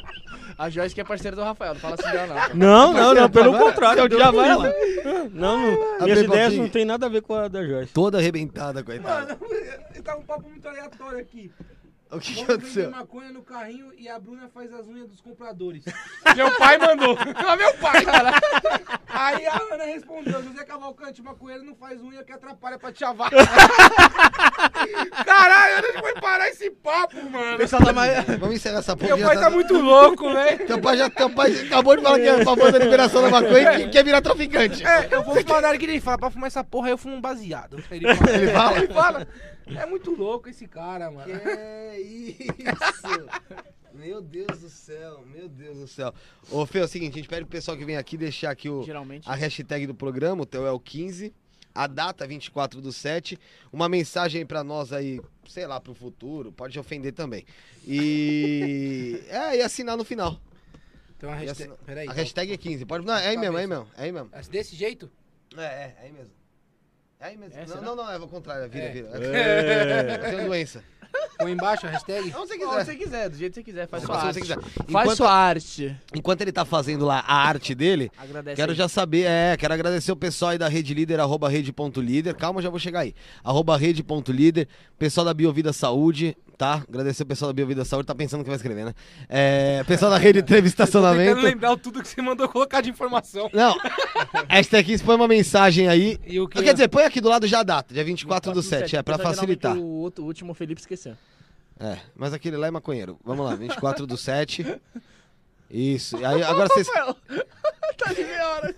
A 0.58 0.70
Joyce 0.70 0.96
que 0.96 1.02
é 1.02 1.04
parceira 1.04 1.36
do 1.36 1.44
Rafael, 1.44 1.74
não 1.74 1.82
fala 1.82 1.96
assim 2.00 2.10
dela, 2.10 2.48
não. 2.54 2.56
Não, 2.56 2.94
não, 2.94 3.14
não, 3.14 3.30
pelo 3.30 3.54
Agora- 3.54 3.72
contrário. 3.74 4.04
Eu 4.04 4.18
já 4.20 4.32
vai 4.32 4.56
lá. 4.56 4.72
Não, 5.04 5.30
não. 5.30 6.00
Minhas 6.00 6.22
ideias 6.22 6.54
não 6.54 6.70
tem 6.70 6.86
nada 6.86 7.08
a 7.08 7.10
ver 7.10 7.22
com 7.24 7.34
a 7.34 7.50
da 7.50 7.62
Joyce. 7.66 7.92
Toda 7.92 8.20
arrebentada, 8.20 8.82
coitada. 8.82 9.38
Mano, 9.38 9.40
tá 10.02 10.16
um 10.16 10.22
papo 10.22 10.48
muito 10.48 10.66
aleatório 10.66 11.20
aqui. 11.20 11.52
O 12.12 12.20
que, 12.20 12.34
que 12.36 12.44
aconteceu? 12.44 12.92
maconha 12.92 13.32
no 13.32 13.42
carrinho 13.42 13.92
e 13.98 14.08
a 14.08 14.20
Bruna 14.20 14.48
faz 14.54 14.72
as 14.74 14.88
unhas 14.88 15.08
dos 15.08 15.20
compradores. 15.22 15.84
meu 16.36 16.56
pai 16.56 16.78
mandou. 16.78 17.16
Não, 17.16 17.58
meu 17.58 17.74
pai, 17.76 18.06
cara. 18.06 18.32
Aí 19.08 19.46
a 19.48 19.60
Ana 19.74 19.86
respondeu: 19.86 20.44
José 20.44 20.64
Cavalcante, 20.64 21.22
maconheiro 21.22 21.64
não 21.64 21.76
faz 21.76 22.02
unha 22.02 22.24
que 22.24 22.32
atrapalha 22.32 22.78
pra 22.78 22.92
te 22.92 23.00
chavar. 23.00 23.32
Caralho, 25.26 25.78
onde 25.80 26.00
foi 26.00 26.14
parar 26.16 26.48
esse 26.50 26.70
papo, 26.70 27.30
mano? 27.30 27.58
pessoal 27.58 27.84
tá 27.84 27.92
mais. 27.92 28.24
Vamos 28.40 28.56
encerrar 28.56 28.80
essa 28.80 28.96
porra. 28.96 29.16
Meu 29.18 29.26
pai 29.26 29.36
já 29.36 29.42
tá 29.42 29.50
muito 29.50 29.74
louco, 29.78 30.32
velho. 30.32 30.68
Teu 30.68 30.80
pai, 30.80 30.98
já, 30.98 31.10
teu 31.10 31.30
pai 31.30 31.52
acabou 31.66 31.98
de 31.98 32.04
falar 32.04 32.20
que 32.20 32.28
é 32.28 32.42
a 32.42 32.44
favor 32.44 32.72
da 32.72 32.78
liberação 32.78 33.22
da 33.22 33.30
maconha 33.30 33.80
e 33.80 33.86
que 33.86 33.90
quer 33.90 34.04
virar 34.04 34.22
traficante. 34.22 34.86
É, 34.86 35.08
eu 35.12 35.24
vou 35.24 35.36
hora 35.66 35.78
que 35.78 35.86
ele 35.86 36.00
fala, 36.00 36.18
pra 36.18 36.30
fumar 36.30 36.48
essa 36.48 36.64
porra 36.64 36.88
aí 36.88 36.92
eu 36.94 36.98
fumo 36.98 37.16
um 37.16 37.22
baseado. 37.22 37.84
Ele 37.90 38.14
fala. 38.16 38.32
Ele 38.36 38.52
fala? 38.52 38.78
Ele 38.78 38.94
fala. 38.94 39.28
É 39.68 39.86
muito 39.86 40.12
louco 40.16 40.48
esse 40.50 40.68
cara, 40.68 41.10
mano. 41.10 41.32
É 41.32 42.00
isso. 42.00 42.44
Meu 43.94 44.22
Deus 44.22 44.60
do 44.60 44.70
céu, 44.70 45.24
meu 45.26 45.48
Deus 45.48 45.78
do 45.78 45.88
céu. 45.88 46.14
Ô, 46.52 46.66
Fê, 46.66 46.80
é 46.80 46.84
o 46.84 46.88
seguinte, 46.88 47.14
a 47.14 47.16
gente 47.16 47.30
pede 47.30 47.42
pro 47.46 47.52
pessoal 47.52 47.78
que 47.78 47.86
vem 47.86 47.96
aqui 47.96 48.18
deixar 48.18 48.52
aqui 48.52 48.70
o, 48.70 48.84
Geralmente. 48.84 49.28
a 49.28 49.34
hashtag 49.34 49.88
do 49.88 49.96
programa, 49.96 50.44
o 50.44 50.46
teu 50.46 50.68
é 50.68 50.72
o 50.72 50.80
15, 50.80 51.34
a 51.74 51.88
data 51.88 52.28
24 52.28 52.82
do 52.82 52.92
7, 52.92 53.40
uma 53.72 53.88
mensagem 53.88 54.40
aí 54.40 54.46
pra 54.46 54.64
nós 54.66 54.92
aí, 54.92 55.22
sei 55.48 55.66
lá, 55.66 55.80
pro 55.80 55.94
futuro, 55.94 56.52
pode 56.52 56.78
ofender 56.78 57.14
também. 57.14 57.46
E... 57.88 59.24
é, 59.30 59.58
e 59.58 59.62
assinar 59.62 59.96
no 59.96 60.04
final. 60.04 60.40
Então 61.18 61.30
a 61.30 61.36
hashtag. 61.36 61.52
assina- 61.72 61.78
Peraí. 61.86 62.08
a 62.10 62.14
hashtag 62.14 62.52
é 62.52 62.58
15, 62.58 62.86
pode... 62.86 63.06
Não, 63.06 63.16
é 63.16 63.28
aí 63.30 63.38
mesmo, 63.38 63.58
é 63.58 63.62
aí 63.62 63.68
mesmo, 63.68 63.88
é 63.98 64.04
aí 64.04 64.12
mesmo. 64.12 64.28
então, 64.28 64.52
Desse 64.52 64.76
jeito? 64.76 65.10
É, 65.56 65.62
é, 65.64 65.96
é 66.00 66.06
aí 66.06 66.12
mesmo. 66.12 66.34
É 67.20 67.28
aí 67.28 67.38
mesmo. 67.38 67.58
É, 67.60 67.66
não, 67.66 67.82
não, 67.82 67.96
não, 67.96 68.12
é 68.12 68.18
o 68.18 68.28
contrário, 68.28 68.66
é 68.66 68.68
vira, 68.68 68.86
É. 68.86 68.92
vira. 68.92 69.10
É. 69.18 70.16
Eu 70.28 70.36
tenho 70.38 70.48
doença. 70.48 70.84
Põe 71.38 71.52
embaixo 71.54 71.88
a 71.88 71.90
hashtag? 71.90 72.30
Não, 72.30 72.46
se 72.46 72.54
Onde 72.54 72.66
quiser. 72.66 72.86
você 72.86 72.96
quiser, 72.96 73.30
do 73.30 73.38
jeito 73.38 73.54
que 73.54 73.60
você 73.60 73.64
quiser, 73.64 73.88
faz 73.88 74.04
Você 74.04 74.08
sua 74.08 74.16
faz 74.16 74.28
arte. 74.28 74.38
o 74.38 74.42
que 74.42 74.48
você 74.48 74.56
quiser. 74.56 74.72
Faz 74.74 74.90
Enquanto- 74.90 75.18
sua 75.18 75.32
arte. 75.32 75.96
Enquanto 76.14 76.42
ele 76.42 76.52
tá 76.52 76.66
fazendo 76.66 77.06
lá 77.06 77.20
a 77.26 77.36
arte 77.48 77.74
dele, 77.74 78.12
Agradece 78.18 78.56
quero 78.58 78.72
aí. 78.74 78.78
já 78.78 78.88
saber, 78.90 79.24
é, 79.26 79.56
quero 79.58 79.74
agradecer 79.74 80.12
o 80.12 80.16
pessoal 80.16 80.52
aí 80.52 80.58
da 80.58 80.68
Rede 80.68 80.94
Líder, 80.94 81.20
arroba 81.22 81.48
rede.líder, 81.48 82.36
calma, 82.36 82.62
já 82.62 82.70
vou 82.70 82.80
chegar 82.80 83.02
aí, 83.02 83.16
arroba 83.44 83.78
rede.líder, 83.78 84.68
pessoal 85.00 85.26
da 85.26 85.34
Biovida 85.34 85.72
Saúde, 85.72 86.36
tá? 86.58 86.84
Agradecer 86.88 87.24
o 87.24 87.26
pessoal 87.26 87.52
da 87.52 87.54
Biovida 87.56 87.84
Saúde, 87.86 88.08
tá 88.08 88.16
pensando 88.16 88.44
que 88.44 88.50
vai 88.50 88.56
escrever, 88.56 88.86
né? 88.86 88.94
É, 89.30 89.84
pessoal 89.86 90.12
da 90.12 90.18
Rede 90.18 90.42
Trevo 90.44 90.64
Tô 90.64 90.68
Estacionamento. 90.68 91.42
lembrar 91.42 91.76
tudo 91.78 92.02
que 92.02 92.08
você 92.08 92.22
mandou 92.22 92.48
colocar 92.50 92.82
de 92.82 92.90
informação. 92.90 93.50
Não, 93.54 93.76
esta 94.50 94.78
aqui 94.78 94.98
põe 95.04 95.16
uma 95.16 95.28
mensagem 95.28 95.88
aí, 95.88 96.20
E 96.26 96.40
o 96.40 96.48
que 96.48 96.62
quer 96.62 96.74
dizer, 96.74 96.88
põe 96.88 97.04
aqui 97.04 97.20
do 97.22 97.30
lado 97.30 97.46
já 97.48 97.60
a 97.60 97.64
data, 97.64 97.94
dia 97.94 98.04
24 98.04 98.52
do 98.52 98.62
7, 98.62 98.96
é, 98.98 99.04
pra 99.04 99.18
facilitar. 99.18 99.76
O, 99.78 99.86
outro- 100.02 100.24
o 100.24 100.28
último 100.28 100.52
o 100.52 100.56
Felipe 100.56 100.80
esqueceu. 100.82 101.16
É, 101.80 101.98
mas 102.16 102.34
aquele 102.34 102.56
lá 102.56 102.68
é 102.68 102.72
maconheiro. 102.72 103.20
Vamos 103.26 103.46
lá, 103.46 103.54
24 103.56 104.08
do 104.08 104.16
7. 104.16 104.66
Isso. 105.70 106.18
E 106.18 106.24
aí, 106.24 106.42
agora 106.44 106.70
vocês. 106.70 106.88
tá 107.98 108.14
de 108.14 108.24
meia 108.24 108.48
hora. 108.50 108.76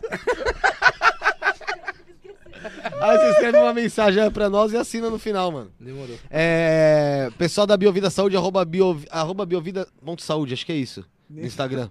Aí 3.01 3.17
você 3.17 3.29
escreve 3.31 3.57
uma 3.57 3.73
mensagem 3.73 4.21
aí 4.21 4.29
pra 4.29 4.49
nós 4.49 4.71
e 4.71 4.77
assina 4.77 5.09
no 5.09 5.19
final, 5.19 5.51
mano. 5.51 5.71
Demorou. 5.79 6.17
É. 6.29 7.29
Pessoal 7.37 7.67
da 7.67 7.77
Biovida 7.77 8.09
Saúde, 8.09 8.37
arroba, 8.37 8.63
bio, 8.65 8.99
arroba 9.09 9.45
biovida.saúde, 9.45 10.53
acho 10.53 10.65
que 10.65 10.71
é 10.71 10.75
isso. 10.75 11.05
No 11.29 11.45
Instagram. 11.45 11.89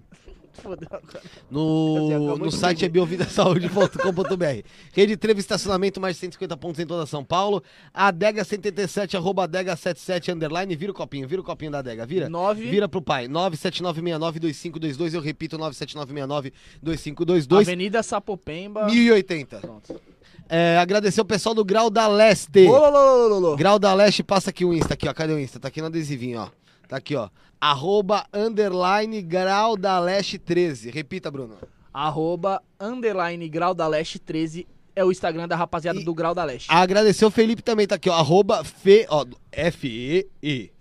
Fodeu 0.61 0.87
agora. 0.91 1.21
No, 1.49 2.37
no 2.37 2.51
site 2.51 2.85
é 2.85 2.89
biovidasaude.com.br. 2.89 4.67
Rede 4.93 5.17
Trevo 5.17 5.39
Estacionamento, 5.39 6.01
mais 6.01 6.15
de 6.15 6.21
150 6.21 6.57
pontos 6.57 6.79
em 6.79 6.85
toda 6.85 7.05
São 7.05 7.23
Paulo. 7.23 7.63
Adega 7.93 8.43
77, 8.43 9.15
arroba 9.15 9.43
adega 9.43 9.75
77, 9.75 10.31
underline. 10.31 10.75
Vira 10.75 10.91
o 10.91 10.95
copinho, 10.95 11.27
vira 11.27 11.41
o 11.41 11.43
copinho 11.43 11.71
da 11.71 11.79
adega, 11.79 12.05
vira. 12.05 12.29
Nove. 12.29 12.69
Vira 12.69 12.89
pro 12.89 13.01
pai. 13.01 13.27
97969-2522. 13.27 15.13
Eu 15.13 15.21
repito, 15.21 15.57
97969-2522. 15.57 17.61
Avenida 17.61 18.03
Sapopemba. 18.03 18.85
1080. 18.85 19.59
Pronto. 19.59 20.01
É, 20.49 20.77
agradecer 20.77 21.19
o 21.19 21.25
pessoal 21.25 21.53
do 21.53 21.65
Grau 21.65 21.89
da 21.89 22.07
Leste. 22.07 22.67
Lô. 22.67 23.55
Grau 23.55 23.77
da 23.77 23.93
Leste, 23.93 24.23
passa 24.23 24.49
aqui 24.49 24.63
o 24.63 24.73
Insta, 24.73 24.93
aqui, 24.93 25.07
ó. 25.07 25.13
Cadê 25.13 25.33
o 25.33 25.39
Insta? 25.39 25.59
Tá 25.59 25.67
aqui 25.67 25.81
no 25.81 25.87
adesivinho, 25.87 26.39
ó. 26.39 26.49
Tá 26.87 26.97
aqui, 26.97 27.15
ó. 27.15 27.29
Arroba, 27.59 28.25
underline, 28.33 29.21
Grau 29.21 29.75
da 29.75 29.99
Leste 29.99 30.37
13. 30.37 30.89
Repita, 30.91 31.31
Bruno. 31.31 31.57
Arroba, 31.93 32.61
underline, 32.79 33.47
Grau 33.49 33.73
da 33.73 33.87
Leste 33.87 34.19
13 34.19 34.67
é 34.95 35.03
o 35.03 35.11
Instagram 35.11 35.47
da 35.47 35.55
rapaziada 35.55 35.99
E- 35.99 36.03
do 36.03 36.13
Grau 36.13 36.35
da 36.35 36.43
Leste. 36.43 36.67
Agradecer 36.71 37.25
o 37.25 37.31
Felipe 37.31 37.61
também, 37.61 37.87
tá 37.87 37.95
aqui, 37.95 38.09
ó. 38.09 38.13
Arroba, 38.13 38.63
fe, 38.63 39.05
ó, 39.09 39.25
F-E-E. 39.51 40.71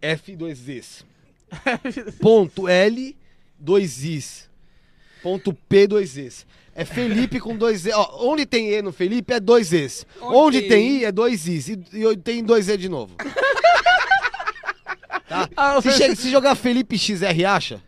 F, 0.00 0.36
dois 0.36 0.58
Zs. 0.58 1.04
Ponto 2.20 2.68
L, 2.68 3.16
dois 3.58 4.02
Is. 4.04 4.48
Ponto 5.22 5.54
P, 5.54 5.86
dois 5.86 6.16
Is. 6.16 6.46
É 6.74 6.84
Felipe 6.84 7.38
com 7.38 7.56
dois 7.56 7.82
Z. 7.82 7.92
Ó, 7.94 8.30
onde 8.30 8.44
tem 8.44 8.68
E 8.70 8.82
no 8.82 8.92
Felipe 8.92 9.32
é 9.32 9.40
dois 9.40 9.72
Is. 9.72 10.04
Onde 10.20 10.36
Onde, 10.36 10.60
tem 10.62 10.68
tem 10.68 10.90
I 10.98 11.04
é 11.04 11.12
dois 11.12 11.46
Is. 11.46 11.68
E, 11.68 11.78
e 11.92 12.16
tem 12.16 12.42
dois 12.44 12.68
E 12.68 12.76
de 12.76 12.88
novo. 12.88 13.14
Tá? 15.28 15.48
Ah, 15.56 15.80
Se, 15.80 15.90
che- 15.92 16.14
se 16.16 16.30
jogar 16.30 16.54
Felipe 16.54 16.96
XR, 16.98 17.44
acha? 17.46 17.82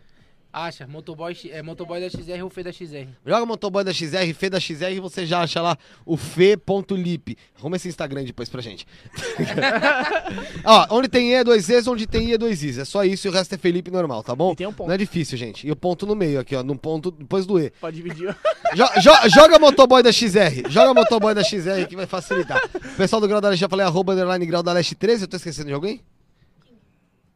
Acha, 0.51 0.87
motoboy, 0.87 1.37
é, 1.51 1.61
motoboy 1.61 1.99
da 1.99 2.09
XR 2.09 2.41
ou 2.41 2.49
Fê 2.49 2.63
da 2.63 2.71
XR. 2.71 3.05
Joga 3.23 3.45
motoboy 3.45 3.83
da 3.83 3.93
XR, 3.93 4.33
Fê 4.35 4.49
da 4.49 4.59
XR 4.59 4.91
e 4.95 4.99
você 4.99 5.23
já 5.23 5.41
acha 5.41 5.61
lá 5.61 5.77
o 6.03 6.17
fe.lip. 6.17 7.37
Arruma 7.59 7.75
esse 7.75 7.87
Instagram 7.87 8.23
depois 8.23 8.49
pra 8.49 8.59
gente. 8.59 8.87
Ó, 10.65 10.87
onde 10.97 11.07
tem 11.07 11.29
E 11.29 11.33
é 11.35 11.43
dois 11.43 11.69
E's, 11.69 11.85
onde 11.87 12.07
tem 12.07 12.29
I 12.29 12.33
é 12.33 12.37
dois 12.39 12.63
Is. 12.63 12.77
É 12.79 12.85
só 12.85 13.03
isso 13.03 13.27
e 13.27 13.29
o 13.29 13.33
resto 13.33 13.53
é 13.53 13.57
Felipe 13.57 13.91
normal, 13.91 14.23
tá 14.23 14.35
bom? 14.35 14.53
E 14.53 14.55
tem 14.55 14.65
um 14.67 14.73
ponto. 14.73 14.87
Não 14.87 14.95
é 14.95 14.97
difícil, 14.97 15.37
gente. 15.37 15.67
E 15.67 15.71
o 15.71 15.75
ponto 15.75 16.07
no 16.07 16.15
meio 16.15 16.39
aqui, 16.39 16.55
ó. 16.55 16.63
No 16.63 16.75
ponto 16.77 17.11
depois 17.11 17.45
do 17.45 17.59
E. 17.59 17.69
Pode 17.79 17.97
dividir. 17.97 18.35
Jo- 18.73 18.89
jo- 19.01 19.29
joga 19.29 19.59
motoboy 19.59 20.01
da 20.01 20.11
XR. 20.11 20.69
Joga 20.69 20.93
motoboy 20.93 21.35
da 21.35 21.43
XR 21.43 21.85
que 21.87 21.95
vai 21.95 22.07
facilitar. 22.07 22.59
O 22.73 22.95
pessoal 22.97 23.21
do 23.21 23.27
Grau 23.27 23.41
da 23.41 23.49
Leste, 23.49 23.61
já 23.61 23.69
falei, 23.69 23.85
arroba 23.85 24.13
underline 24.13 24.45
Grau 24.45 24.63
da 24.63 24.73
Leste 24.73 24.95
13. 24.95 25.23
Eu 25.23 25.27
tô 25.27 25.37
esquecendo 25.37 25.67
de 25.67 25.73
alguém? 25.73 26.01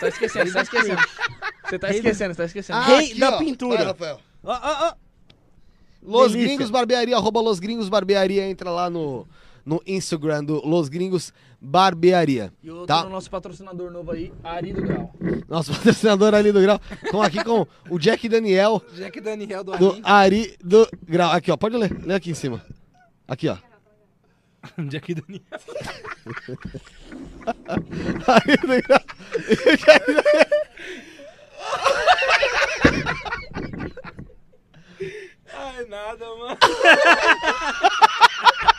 tá 0.00 0.08
esquecendo, 0.08 0.52
tá 0.52 0.62
esquecendo. 0.62 1.00
Você 1.64 1.78
tá 1.78 1.90
esquecendo, 1.90 2.34
você 2.34 2.42
tá 2.42 2.46
esquecendo. 2.46 2.78
Ah, 2.78 2.86
Rei 2.86 3.10
aqui, 3.10 3.20
da 3.20 3.34
ó. 3.34 3.38
pintura. 3.38 3.76
Vai, 3.78 3.86
Rafael. 3.86 4.20
Ó, 4.44 4.52
ó, 4.52 4.88
ó. 4.88 4.92
Los 6.02 6.32
Delícia. 6.32 6.48
Gringos 6.54 6.70
Barbearia, 6.70 7.16
arroba 7.16 7.40
Los 7.42 7.58
Gringos 7.58 7.88
Barbearia, 7.88 8.48
entra 8.48 8.70
lá 8.70 8.88
no, 8.88 9.26
no 9.66 9.82
Instagram 9.84 10.44
do 10.44 10.64
Los 10.64 10.88
Gringos 10.88 11.32
Barbearia. 11.60 12.52
E 12.62 12.70
outro 12.70 12.86
Tá. 12.86 13.02
no 13.02 13.10
nosso 13.10 13.28
patrocinador 13.28 13.90
novo 13.90 14.12
aí, 14.12 14.32
Ari 14.44 14.72
do 14.72 14.80
Grau. 14.82 15.12
Nosso 15.48 15.72
patrocinador 15.74 16.32
ali 16.34 16.52
do 16.52 16.60
Grau, 16.62 16.80
com, 17.10 17.20
aqui 17.20 17.42
com 17.42 17.66
o 17.90 17.98
Jack 17.98 18.28
Daniel, 18.28 18.80
Jack 18.94 19.20
Daniel 19.20 19.64
do 19.64 19.76
do 19.76 19.90
Ari. 19.90 20.02
Ari 20.04 20.56
do 20.62 20.88
Grau. 21.04 21.32
Aqui, 21.32 21.50
ó, 21.50 21.56
pode 21.56 21.76
ler, 21.76 21.90
lê 22.06 22.14
aqui 22.14 22.30
em 22.30 22.34
cima. 22.34 22.64
Aqui, 23.26 23.48
ó. 23.48 23.56
Jack 24.88 25.14
Daniel. 25.14 25.42
Ari 28.28 28.56
do 28.58 28.82
Grau. 28.86 29.00
Jack 29.76 30.06
Daniel. 30.06 30.46
Ai, 35.52 35.84
nada, 35.86 36.24
mano. 36.36 36.56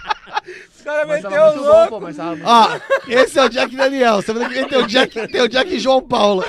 Mas 0.88 1.07
meteu 1.24 1.30
tava 1.32 1.51
o 1.51 1.56
bom, 1.56 1.61
louco. 1.66 1.90
pô, 1.90 1.99
mas 1.99 2.16
tava 2.17 2.30
muito 2.35 2.48
Ó, 2.48 2.80
esse 3.07 3.38
é 3.40 3.43
o 3.43 3.49
Jack 3.49 3.75
Daniel. 3.75 4.22
Semana 4.22 4.48
que 4.48 4.56
vem 4.56 4.67
tem 4.67 4.77
o 4.80 4.88
Jack, 4.88 5.27
tem 5.27 5.41
o 5.41 5.48
Jack 5.49 5.80
João 5.80 6.01
Paulo. 6.01 6.43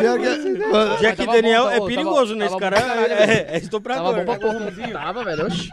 Pior 0.00 0.18
que- 0.18 1.00
Jack 1.00 1.16
tava 1.26 1.32
Daniel 1.32 1.62
bom, 1.64 1.68
é 1.70 1.74
tava- 1.74 1.86
perigoso, 1.86 2.36
tava- 2.36 2.38
né? 2.38 2.46
Esse 2.46 2.58
tava 2.58 2.70
cara 2.70 2.80
bom 2.80 2.92
é, 3.00 3.32
é 3.32 3.44
Tava 3.44 3.56
estuprador. 3.58 4.14
bom 4.14 4.24
pra 4.24 4.38
porra. 4.38 4.72
Tava, 4.92 5.24
velho. 5.24 5.46
Oxi. 5.46 5.68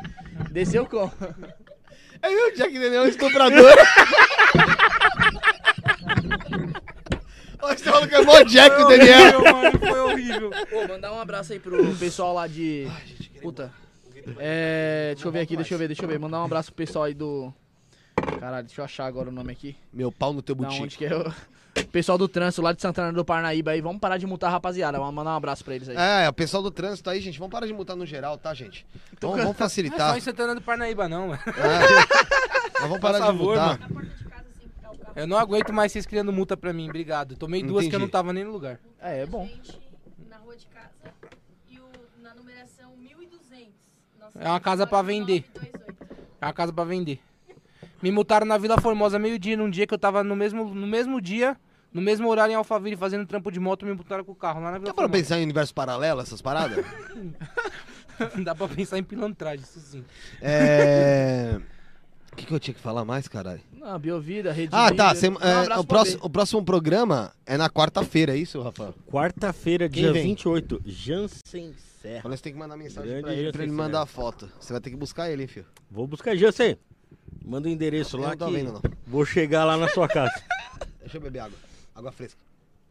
Desceu 0.52 0.86
com. 0.86 1.12
É 2.22 2.30
meu 2.30 2.56
Jack 2.56 2.74
Daniel 2.74 3.04
é 3.04 3.06
um 3.06 3.08
estuprador. 3.10 3.74
Olha, 7.62 7.78
você 7.78 7.84
falou 7.86 8.08
que 8.08 8.16
é 8.16 8.22
mó 8.22 8.44
Jack 8.44 8.82
o 8.82 8.88
Daniel. 8.88 9.40
Horrível, 9.40 9.54
mano, 9.62 9.80
foi 9.80 10.00
horrível. 10.00 10.52
Pô, 10.70 10.88
mandar 10.88 11.12
um 11.14 11.20
abraço 11.20 11.54
aí 11.54 11.60
pro 11.60 11.96
pessoal 11.96 12.34
lá 12.34 12.48
de. 12.48 12.88
Puta. 13.42 13.72
É. 14.38 15.14
Deixa 15.16 15.28
eu 15.28 15.32
ver 15.32 15.40
aqui, 15.42 15.56
deixa 15.56 15.74
eu 15.74 15.78
ver, 15.80 15.88
deixa 15.88 16.04
eu 16.04 16.08
ver. 16.08 16.20
Mandar 16.20 16.42
um 16.42 16.46
abraço 16.46 16.74
pro 16.74 16.86
pessoal 16.86 17.06
aí 17.06 17.14
do. 17.14 17.54
Caralho, 18.40 18.66
deixa 18.66 18.82
eu 18.82 18.86
achar 18.86 19.06
agora 19.06 19.30
o 19.30 19.32
nome 19.32 19.52
aqui. 19.52 19.76
Meu 19.94 20.12
pau 20.12 20.34
no 20.34 20.42
teu 20.42 20.56
boutique. 20.56 20.84
onde 20.84 20.98
que 20.98 21.06
é 21.06 21.16
o... 21.16 21.32
Pessoal 21.92 22.18
do 22.18 22.28
trânsito 22.28 22.60
lá 22.64 22.74
de 22.74 22.82
Santana 22.82 23.14
do 23.14 23.24
Parnaíba 23.24 23.70
aí, 23.70 23.82
vamos 23.82 24.00
parar 24.00 24.18
de 24.18 24.26
multar 24.26 24.50
a 24.50 24.54
rapaziada. 24.54 24.98
Vamos 24.98 25.14
mandar 25.14 25.32
um 25.32 25.36
abraço 25.36 25.64
pra 25.64 25.76
eles 25.76 25.88
aí. 25.88 25.96
É, 25.96 26.28
o 26.28 26.34
pessoal 26.34 26.64
do 26.64 26.72
trânsito 26.72 27.08
aí, 27.08 27.22
gente, 27.22 27.38
vamos 27.38 27.52
parar 27.52 27.68
de 27.68 27.74
multar 27.74 27.96
no 27.96 28.04
geral, 28.04 28.36
tá, 28.36 28.52
gente? 28.54 28.84
Vamos, 29.22 29.38
vamos 29.38 29.38
Não 29.38 29.44
é 29.44 29.54
só 29.54 29.54
facilitar. 29.54 30.18
em 30.18 30.22
Santana 30.22 30.56
do 30.56 30.62
Parnaíba, 30.62 31.08
não, 31.08 31.28
mano. 31.28 31.40
É. 31.46 31.52
Nós 32.82 32.90
vamos 32.90 33.00
parar 33.00 33.20
Por 33.20 33.26
de 33.26 33.28
favor, 33.28 33.56
multar. 33.56 33.78
de 33.78 33.94
carro. 33.94 34.08
Eu 35.16 35.28
não 35.28 35.38
aguento 35.38 35.72
mais 35.72 35.92
vocês 35.92 36.06
criando 36.08 36.34
multa 36.34 36.58
pra 36.58 36.74
mim, 36.74 36.90
obrigado. 36.90 37.36
Tomei 37.36 37.62
duas 37.62 37.82
que 37.82 37.86
eu 37.86 37.90
Entendi. 37.90 38.02
não 38.04 38.10
tava 38.10 38.34
nem 38.34 38.44
no 38.44 38.52
lugar. 38.52 38.80
É, 39.00 39.22
é 39.22 39.26
bom. 39.26 39.46
Gente, 39.46 39.80
na 40.30 40.38
rua 40.38 40.56
de 40.56 40.66
casa. 40.68 41.14
E 41.70 41.80
o, 41.80 41.90
na 42.22 42.34
numeração 42.36 42.96
1200. 42.98 43.68
Nossa, 44.20 44.27
É 44.40 44.48
uma 44.50 44.60
casa 44.60 44.86
pra 44.86 45.02
vender. 45.02 45.46
928. 45.54 45.88
É 46.42 46.46
uma 46.46 46.54
casa 46.54 46.72
pra 46.74 46.84
vender. 46.84 47.20
Me 48.02 48.12
multaram 48.12 48.46
na 48.46 48.58
Vila 48.58 48.80
Formosa 48.80 49.18
meio-dia, 49.18 49.58
num 49.58 49.70
dia 49.70 49.88
que 49.88 49.94
eu 49.94 49.98
tava 49.98 50.24
no 50.24 50.36
mesmo, 50.36 50.66
no 50.74 50.86
mesmo 50.86 51.20
dia, 51.20 51.58
no 51.92 52.00
mesmo 52.02 52.30
horário 52.30 52.52
em 52.54 52.56
Alphaville, 52.56 52.96
fazendo 52.96 53.26
trampo 53.26 53.52
de 53.52 53.60
moto, 53.60 53.86
me 53.86 53.94
multaram 53.94 54.24
com 54.24 54.32
o 54.34 54.36
carro 54.36 54.62
lá 54.62 54.72
na 54.72 54.78
Vila 54.78 54.86
Dá 54.92 54.94
pra 54.94 55.04
Formosa. 55.06 55.20
pensar 55.24 55.40
em 55.40 55.44
universo 55.44 55.74
paralelo, 55.74 56.22
essas 56.22 56.42
paradas? 56.42 56.86
Dá 58.44 58.54
pra 58.54 58.68
pensar 58.68 58.98
em 59.00 59.04
pilantragem, 59.04 59.64
isso 59.64 59.80
sim. 59.80 60.04
É. 60.42 61.60
O 62.38 62.40
que, 62.40 62.46
que 62.46 62.54
eu 62.54 62.60
tinha 62.60 62.74
que 62.76 62.80
falar 62.80 63.04
mais, 63.04 63.28
caralho? 63.28 63.62
Não, 63.74 63.98
Biovida, 63.98 64.52
Rede 64.52 64.70
Ah, 64.72 64.92
tá. 64.94 65.08
Líder. 65.08 65.20
sem- 65.20 65.32
Um 65.32 65.38
é, 65.42 65.54
abraço 65.54 65.82
o, 65.82 65.86
próximo, 65.88 66.20
o 66.24 66.30
próximo 66.30 66.64
programa 66.64 67.34
é 67.48 67.58
na 67.58 67.68
quarta-feira, 67.68 68.34
é 68.36 68.38
isso, 68.38 68.62
Rafael? 68.62 68.94
Quarta-feira, 69.12 69.90
dia 69.90 70.14
vem? 70.14 70.24
28, 70.24 70.82
Jansen 70.86 71.74
Serra. 72.00 72.20
Então 72.20 72.30
nós 72.30 72.40
temos 72.40 72.54
que 72.56 72.60
mandar 72.60 72.78
mensagem 72.78 73.10
Grande 73.10 73.24
pra 73.24 73.34
ele, 73.34 73.52
pra 73.52 73.64
ele 73.64 73.72
Serra. 73.72 73.84
mandar 73.84 74.02
a 74.04 74.06
foto. 74.06 74.48
Você 74.60 74.72
vai 74.72 74.80
ter 74.80 74.92
que 74.92 74.96
buscar 74.96 75.32
ele, 75.32 75.42
hein, 75.42 75.48
filho? 75.48 75.66
Vou 75.90 76.06
buscar 76.06 76.36
Jansen. 76.36 76.78
Manda 77.44 77.68
o 77.68 77.72
endereço 77.72 78.18
Eu 78.18 78.22
lá 78.22 78.30
não 78.30 78.38
tô 78.38 78.46
que 78.46 78.52
vendo, 78.54 78.74
não. 78.74 78.82
vou 79.08 79.26
chegar 79.26 79.66
lá 79.66 79.76
na 79.76 79.88
sua 79.90 80.08
casa. 80.08 80.32
Deixa 81.02 81.18
eu 81.18 81.22
beber 81.22 81.40
água. 81.40 81.58
Água 81.96 82.12
fresca. 82.12 82.40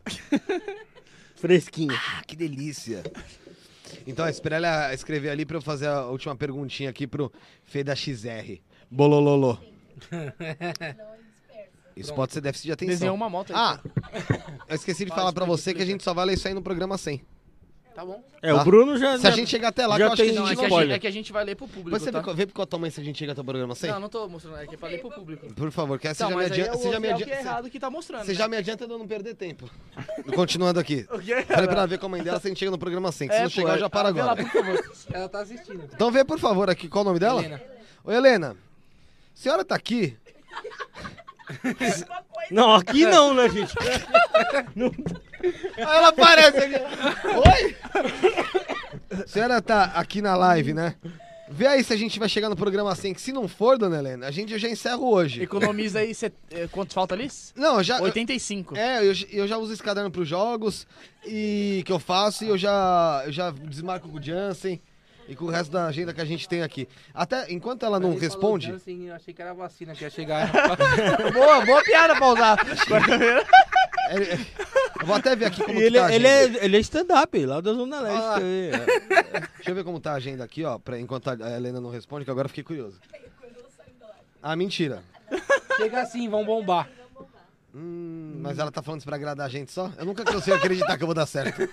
Fresquinho. 1.37 1.95
Ah, 1.95 2.23
que 2.27 2.35
delícia. 2.35 3.05
Então, 4.07 4.27
espera 4.29 4.57
ela 4.57 4.93
escrever 4.95 5.29
ali 5.31 5.45
pra 5.45 5.57
eu 5.59 5.63
fazer 5.63 5.87
a 5.87 6.07
última 6.07 6.35
perguntinha 6.35 6.91
aqui 6.91 7.07
pro 7.07 7.31
Fê 7.65 7.85
da 7.85 7.95
XR. 7.95 8.59
Bolololô. 8.91 9.59
Não, 10.11 10.19
ele 10.19 11.25
dispersa. 11.33 11.67
Isso 11.97 12.15
pode 12.15 12.33
ser 12.33 12.41
déficit 12.41 12.67
de 12.67 12.73
atenção. 12.73 12.93
Desenhou 12.95 13.15
uma 13.15 13.29
moto 13.31 13.51
aí. 13.51 13.57
Ah, 13.59 13.81
eu 14.69 14.75
esqueci 14.77 15.05
de 15.05 15.11
falar 15.11 15.33
pra 15.33 15.45
você 15.45 15.73
que 15.75 15.83
a 15.83 15.87
gente 15.87 16.03
só 16.05 16.13
vai 16.13 16.27
ler 16.27 16.35
isso 16.35 16.47
aí 16.47 16.55
no 16.55 16.63
programa 16.63 16.99
100. 16.99 17.23
Tá 17.95 18.05
bom. 18.05 18.23
É, 18.43 18.53
Tá. 18.53 18.61
o 18.61 18.65
Bruno 18.67 18.99
já. 18.99 19.19
Se 19.19 19.27
a 19.27 19.31
já- 19.31 19.37
gente 19.37 19.49
chegar 19.49 19.69
até 19.69 19.87
lá, 19.87 19.95
já 19.95 19.97
que 19.97 20.03
eu 20.03 20.13
acho 20.13 20.23
que 20.23 20.29
tem- 20.29 20.37
a 20.37 20.41
Não, 20.43 20.47
gente 20.49 20.53
é 20.53 20.59
que, 20.59 20.65
a 20.65 20.69
spoiler. 20.69 20.89
gente, 20.89 20.97
é 20.97 20.99
que 21.01 21.07
a 21.07 21.11
gente 21.11 21.33
vai 21.33 21.45
ler 21.45 21.55
pro 21.57 21.67
público, 21.67 21.99
você 21.99 22.13
tá? 22.13 22.21
vê, 22.21 22.35
vê 22.35 22.47
com 22.53 22.61
a 22.61 22.67
tua 22.67 22.79
mãe 22.79 22.91
se 22.91 23.01
a 23.01 23.03
gente 23.03 23.19
chega 23.19 23.33
até 23.33 23.41
o 23.41 23.45
programa 23.45 23.75
100? 23.75 23.91
Não, 23.91 24.01
não 24.01 24.09
tô 24.11 24.29
mostrando, 24.29 24.59
é 24.59 24.67
que 24.67 24.75
é 24.75 24.77
pra 24.79 24.89
ler 24.91 25.01
pro 25.01 25.11
público. 25.11 25.47
Por 25.55 25.71
favor, 25.71 25.99
que 25.99 26.07
você 26.13 26.23
Não, 26.23 26.31
já 26.33 26.37
me 26.37 26.43
mas 26.43 26.53
aí 26.53 26.59
é 26.59 26.63
adianta. 26.65 26.77
o, 26.79 26.83
Você 26.83 26.93
já 26.93 27.01
me 27.01 27.09
é 27.09 27.15
o 27.15 27.17
que 27.17 27.23
é 27.23 27.27
adianta. 27.27 27.43
errado 27.49 27.71
que 27.71 27.81
tá 27.81 27.89
mostrando, 27.91 28.25
Você 28.27 28.33
né? 28.33 28.39
já 28.39 28.47
me 28.49 28.57
adianta 28.59 28.87
de 28.87 28.93
eu 28.93 28.99
não 28.99 29.07
perder 29.09 29.35
tempo. 29.35 29.71
Continuando 30.35 30.79
aqui. 30.79 31.07
O 31.11 31.19
quê? 31.19 31.43
Falei 31.45 31.65
pra 31.67 31.77
ela 31.79 31.87
ver 31.87 31.99
com 31.99 32.05
a 32.05 32.09
mãe 32.11 32.23
dela 32.23 32.39
se 32.39 32.47
a 32.47 32.51
gente 32.51 32.59
chega 32.59 32.71
no 32.71 32.77
programa 32.79 33.11
100. 33.11 33.29
que 33.29 33.35
Se 33.35 33.41
É, 33.41 33.43
não 33.45 33.49
pô, 33.51 33.55
chegar, 33.55 33.73
eu 33.77 33.79
já 33.81 33.89
paro 33.89 34.09
ah, 34.09 34.13
vê 34.13 34.23
lá, 34.23 34.33
agora. 34.33 34.47
por 34.47 34.53
favor. 34.63 34.91
Ela 35.15 35.29
tá 35.31 35.41
assistindo. 35.41 35.85
Então 35.95 36.11
vê, 36.13 36.23
por 36.23 36.39
favor, 36.39 36.69
aqui. 36.69 36.89
Qual 36.89 37.01
o 37.03 37.07
nome 37.07 37.19
dela? 37.19 37.41
Helena. 37.41 37.63
Oi, 38.05 38.15
Helena. 38.15 38.57
A 39.37 39.39
senhora 39.39 39.65
tá 39.67 39.75
aqui? 39.75 40.17
Não, 42.51 42.75
aqui 42.75 43.05
não, 43.05 43.35
né, 43.35 43.49
gente? 43.51 43.75
Aí 45.77 45.97
ela 45.97 46.09
aparece 46.09 46.57
aqui. 46.59 46.75
Oi? 47.37 47.77
A 49.11 49.27
senhora 49.27 49.61
tá 49.61 49.85
aqui 49.95 50.23
na 50.23 50.35
live, 50.37 50.73
né? 50.73 50.95
Vê 51.49 51.67
aí 51.67 51.85
se 51.85 51.93
a 51.93 51.97
gente 51.97 52.19
vai 52.19 52.29
chegar 52.29 52.49
no 52.49 52.57
programa 52.57 52.93
100. 52.95 53.15
Que 53.15 53.21
se 53.21 53.31
não 53.31 53.47
for, 53.47 53.79
dona 53.79 53.99
Helena, 53.99 54.27
a 54.27 54.31
gente 54.31 54.53
eu 54.53 54.59
já 54.59 54.69
encerro 54.69 55.09
hoje. 55.09 55.43
Economiza 55.43 56.01
aí, 56.01 56.13
cê, 56.15 56.33
é, 56.51 56.67
quanto 56.67 56.93
falta 56.95 57.15
ali? 57.15 57.29
Não, 57.55 57.77
eu 57.77 57.85
já. 57.85 57.99
eu- 57.99 58.05
85. 58.05 58.77
É, 58.77 58.99
eu, 59.07 59.13
eu 59.31 59.47
já 59.47 59.57
uso 59.59 59.73
esse 59.73 59.83
caderno 59.83 60.11
pros 60.11 60.27
jogos 60.27 60.87
e 61.25 61.83
que 61.87 61.93
eu 61.93 62.01
faço 62.01 62.43
e 62.45 62.49
eu 62.49 62.59
já, 62.59 63.23
eu 63.27 63.33
já 63.33 63.51
desmarco 63.51 64.09
com 64.09 64.19
o 64.19 64.23
Jansen 64.23 64.81
e 65.29 65.35
com 65.35 65.47
o 65.47 65.51
resto 65.51 65.73
da 65.73 65.87
agenda 65.87 66.13
que 66.15 66.21
a 66.21 66.25
gente 66.25 66.49
tem 66.49 66.63
aqui. 66.63 66.89
Até 67.15 67.53
enquanto 67.53 67.85
ela 67.85 67.99
não 67.99 68.11
Ele 68.11 68.21
falou 68.21 68.33
responde. 68.33 68.67
Jansen, 68.69 69.07
eu 69.07 69.15
achei 69.15 69.35
que 69.35 69.43
era 69.43 69.53
vacina 69.53 69.95
que 69.95 70.05
ia 70.05 70.11
chegar. 70.11 70.51
boa, 71.33 71.65
boa 71.65 71.83
piada 71.83 72.15
pra 72.17 72.29
usar. 72.29 72.59
é, 74.11 74.17
é, 74.17 74.39
eu 75.01 75.07
vou 75.07 75.17
até 75.17 75.35
ver 75.35 75.47
aqui 75.47 75.63
como 75.63 75.79
ele, 75.79 75.93
que 75.93 75.99
tá 75.99 76.07
a 76.07 76.15
ele 76.15 76.27
é, 76.27 76.65
ele 76.65 76.77
é 76.77 76.81
stand-up, 76.81 77.47
lá 77.47 77.61
da 77.61 77.73
Zona 77.73 78.01
Leste. 78.01 78.19
Ah. 78.19 78.39
é. 78.41 79.41
Deixa 79.57 79.71
eu 79.71 79.75
ver 79.75 79.85
como 79.85 80.01
tá 80.01 80.13
a 80.13 80.17
agenda 80.17 80.45
aqui, 80.45 80.65
ó, 80.65 80.79
pra, 80.79 80.99
enquanto 80.99 81.29
a 81.29 81.57
Helena 81.57 81.81
não 81.81 81.91
responde, 81.91 82.25
que 82.25 82.31
agora 82.31 82.47
eu 82.47 82.51
fiquei 82.51 82.65
curioso. 82.65 83.01
Ah, 84.43 84.55
mentira. 84.55 85.03
Chega 85.77 86.03
assim, 86.03 86.29
vão 86.29 86.45
bombar. 86.45 86.89
Hum, 87.75 88.39
mas 88.41 88.59
ela 88.59 88.71
tá 88.71 88.81
falando 88.81 89.01
isso 89.01 89.07
pra 89.07 89.17
agradar 89.17 89.47
a 89.47 89.51
gente 89.51 89.71
só? 89.71 89.93
Eu 89.99 90.07
nunca 90.07 90.25
consigo 90.25 90.57
acreditar 90.57 90.97
que 90.97 91.03
eu 91.03 91.07
vou 91.07 91.15
dar 91.15 91.27
certo. 91.27 91.69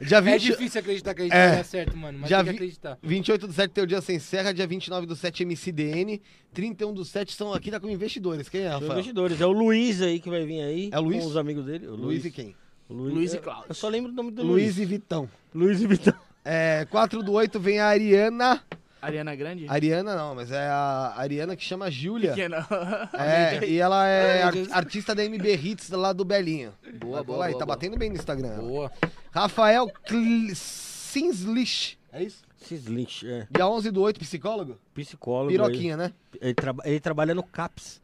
Dia 0.00 0.18
É 0.18 0.20
20, 0.20 0.42
difícil 0.42 0.80
acreditar 0.80 1.14
que 1.14 1.22
a 1.22 1.24
gente 1.24 1.34
É. 1.34 1.48
vai 1.48 1.56
dar 1.58 1.64
certo, 1.64 1.96
mano. 1.96 2.18
Mas 2.20 2.30
Já 2.30 2.38
tem 2.38 2.46
que 2.46 2.50
acreditar. 2.56 2.98
28 3.02 3.46
do 3.46 3.52
7 3.52 3.70
tem 3.72 3.84
o 3.84 3.86
dia 3.86 4.00
sem 4.00 4.18
serra, 4.18 4.52
dia 4.52 4.66
29 4.66 5.06
do 5.06 5.16
7 5.16 5.44
MCDN, 5.44 6.20
31 6.52 6.92
do 6.92 7.04
7 7.04 7.32
são 7.34 7.52
aqui 7.52 7.70
tá 7.70 7.80
com 7.80 7.88
investidores. 7.88 8.48
Quem 8.48 8.62
é, 8.62 8.68
Rafael? 8.68 8.92
investidores. 8.92 9.40
É 9.40 9.46
o 9.46 9.52
Luiz 9.52 10.02
aí 10.02 10.20
que 10.20 10.28
vai 10.28 10.44
vir 10.44 10.60
aí. 10.60 10.90
É 10.92 10.98
o 10.98 11.02
Luiz? 11.02 11.22
Com 11.22 11.30
os 11.30 11.36
amigos 11.36 11.64
dele. 11.64 11.86
O 11.86 11.94
Luiz 11.96 12.24
e 12.24 12.30
quem? 12.30 12.54
o 12.88 12.94
Luiz, 12.94 13.14
Luiz 13.14 13.32
e 13.32 13.36
eu- 13.36 13.42
Cláudio. 13.42 13.64
Eu 13.68 13.74
só 13.74 13.88
lembro 13.88 14.12
o 14.12 14.14
nome 14.14 14.30
do 14.30 14.42
Luiz 14.42 14.76
Luiz. 14.76 14.78
e 14.78 14.84
Vitão. 14.84 15.28
Luiz 15.54 15.80
e 15.80 15.86
Vitão. 15.86 16.14
É, 16.44 16.86
4 16.90 17.22
do 17.22 17.32
8 17.32 17.58
vem 17.58 17.80
a 17.80 17.86
Ariana. 17.86 18.62
Ariana 19.00 19.34
Grande? 19.36 19.66
Ariana 19.68 20.16
não, 20.16 20.34
mas 20.34 20.50
é 20.50 20.66
a 20.68 21.14
Ariana 21.16 21.54
que 21.54 21.62
chama 21.62 21.90
Júlia. 21.90 22.30
Pequena. 22.30 22.66
É, 23.12 23.64
e 23.68 23.78
ela 23.78 24.06
é 24.06 24.42
ar- 24.42 24.54
artista 24.72 25.14
da 25.14 25.22
MB 25.24 25.44
Hits 25.54 25.90
lá 25.90 26.12
do 26.12 26.24
Belinho. 26.24 26.72
Boa, 26.94 27.22
boa, 27.22 27.38
lá, 27.40 27.48
e 27.48 27.52
boa, 27.52 27.58
tá 27.60 27.66
boa. 27.66 27.76
batendo 27.76 27.96
bem 27.96 28.10
no 28.10 28.16
Instagram. 28.16 28.56
Boa. 28.58 28.90
Rafael 29.30 29.86
Cl- 30.08 30.54
Sinslich. 30.54 31.98
É 32.12 32.22
isso? 32.22 32.42
Cislich, 32.56 33.24
é. 33.28 33.46
Dia 33.50 33.68
11 33.68 33.90
do 33.90 34.02
8, 34.02 34.18
psicólogo? 34.18 34.78
Psicólogo. 34.94 35.50
Piroquinha, 35.50 35.96
né? 35.96 36.12
Ele, 36.34 36.44
ele, 36.46 36.54
traba- 36.54 36.82
ele 36.84 37.00
trabalha 37.00 37.34
no 37.34 37.42
CAPS. 37.42 38.00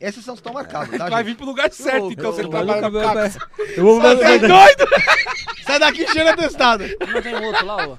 Esses 0.00 0.24
são 0.24 0.34
os 0.34 0.38
estão 0.40 0.52
marcados, 0.52 0.96
tá, 0.96 1.08
Vai 1.10 1.22
vir 1.24 1.36
pro 1.36 1.44
lugar 1.46 1.70
certo, 1.72 2.10
então, 2.12 2.32
se 2.32 2.40
ele 2.40 2.46
Eu- 2.48 2.50
trabalha 2.50 2.88
no 2.90 2.98
eu- 2.98 3.02
CAPS. 3.12 3.36
Eu 3.76 3.84
vou 3.84 4.00
Você 4.00 4.24
é 4.24 4.38
mandar. 4.40 4.48
doido? 4.48 4.90
Sai 5.66 5.78
daqui, 5.78 6.06
cheira 6.08 6.34
testado. 6.36 6.84
Não 7.12 7.20
tem 7.22 7.34
outro 7.44 7.66
lá, 7.66 7.76
ó. 7.88 7.96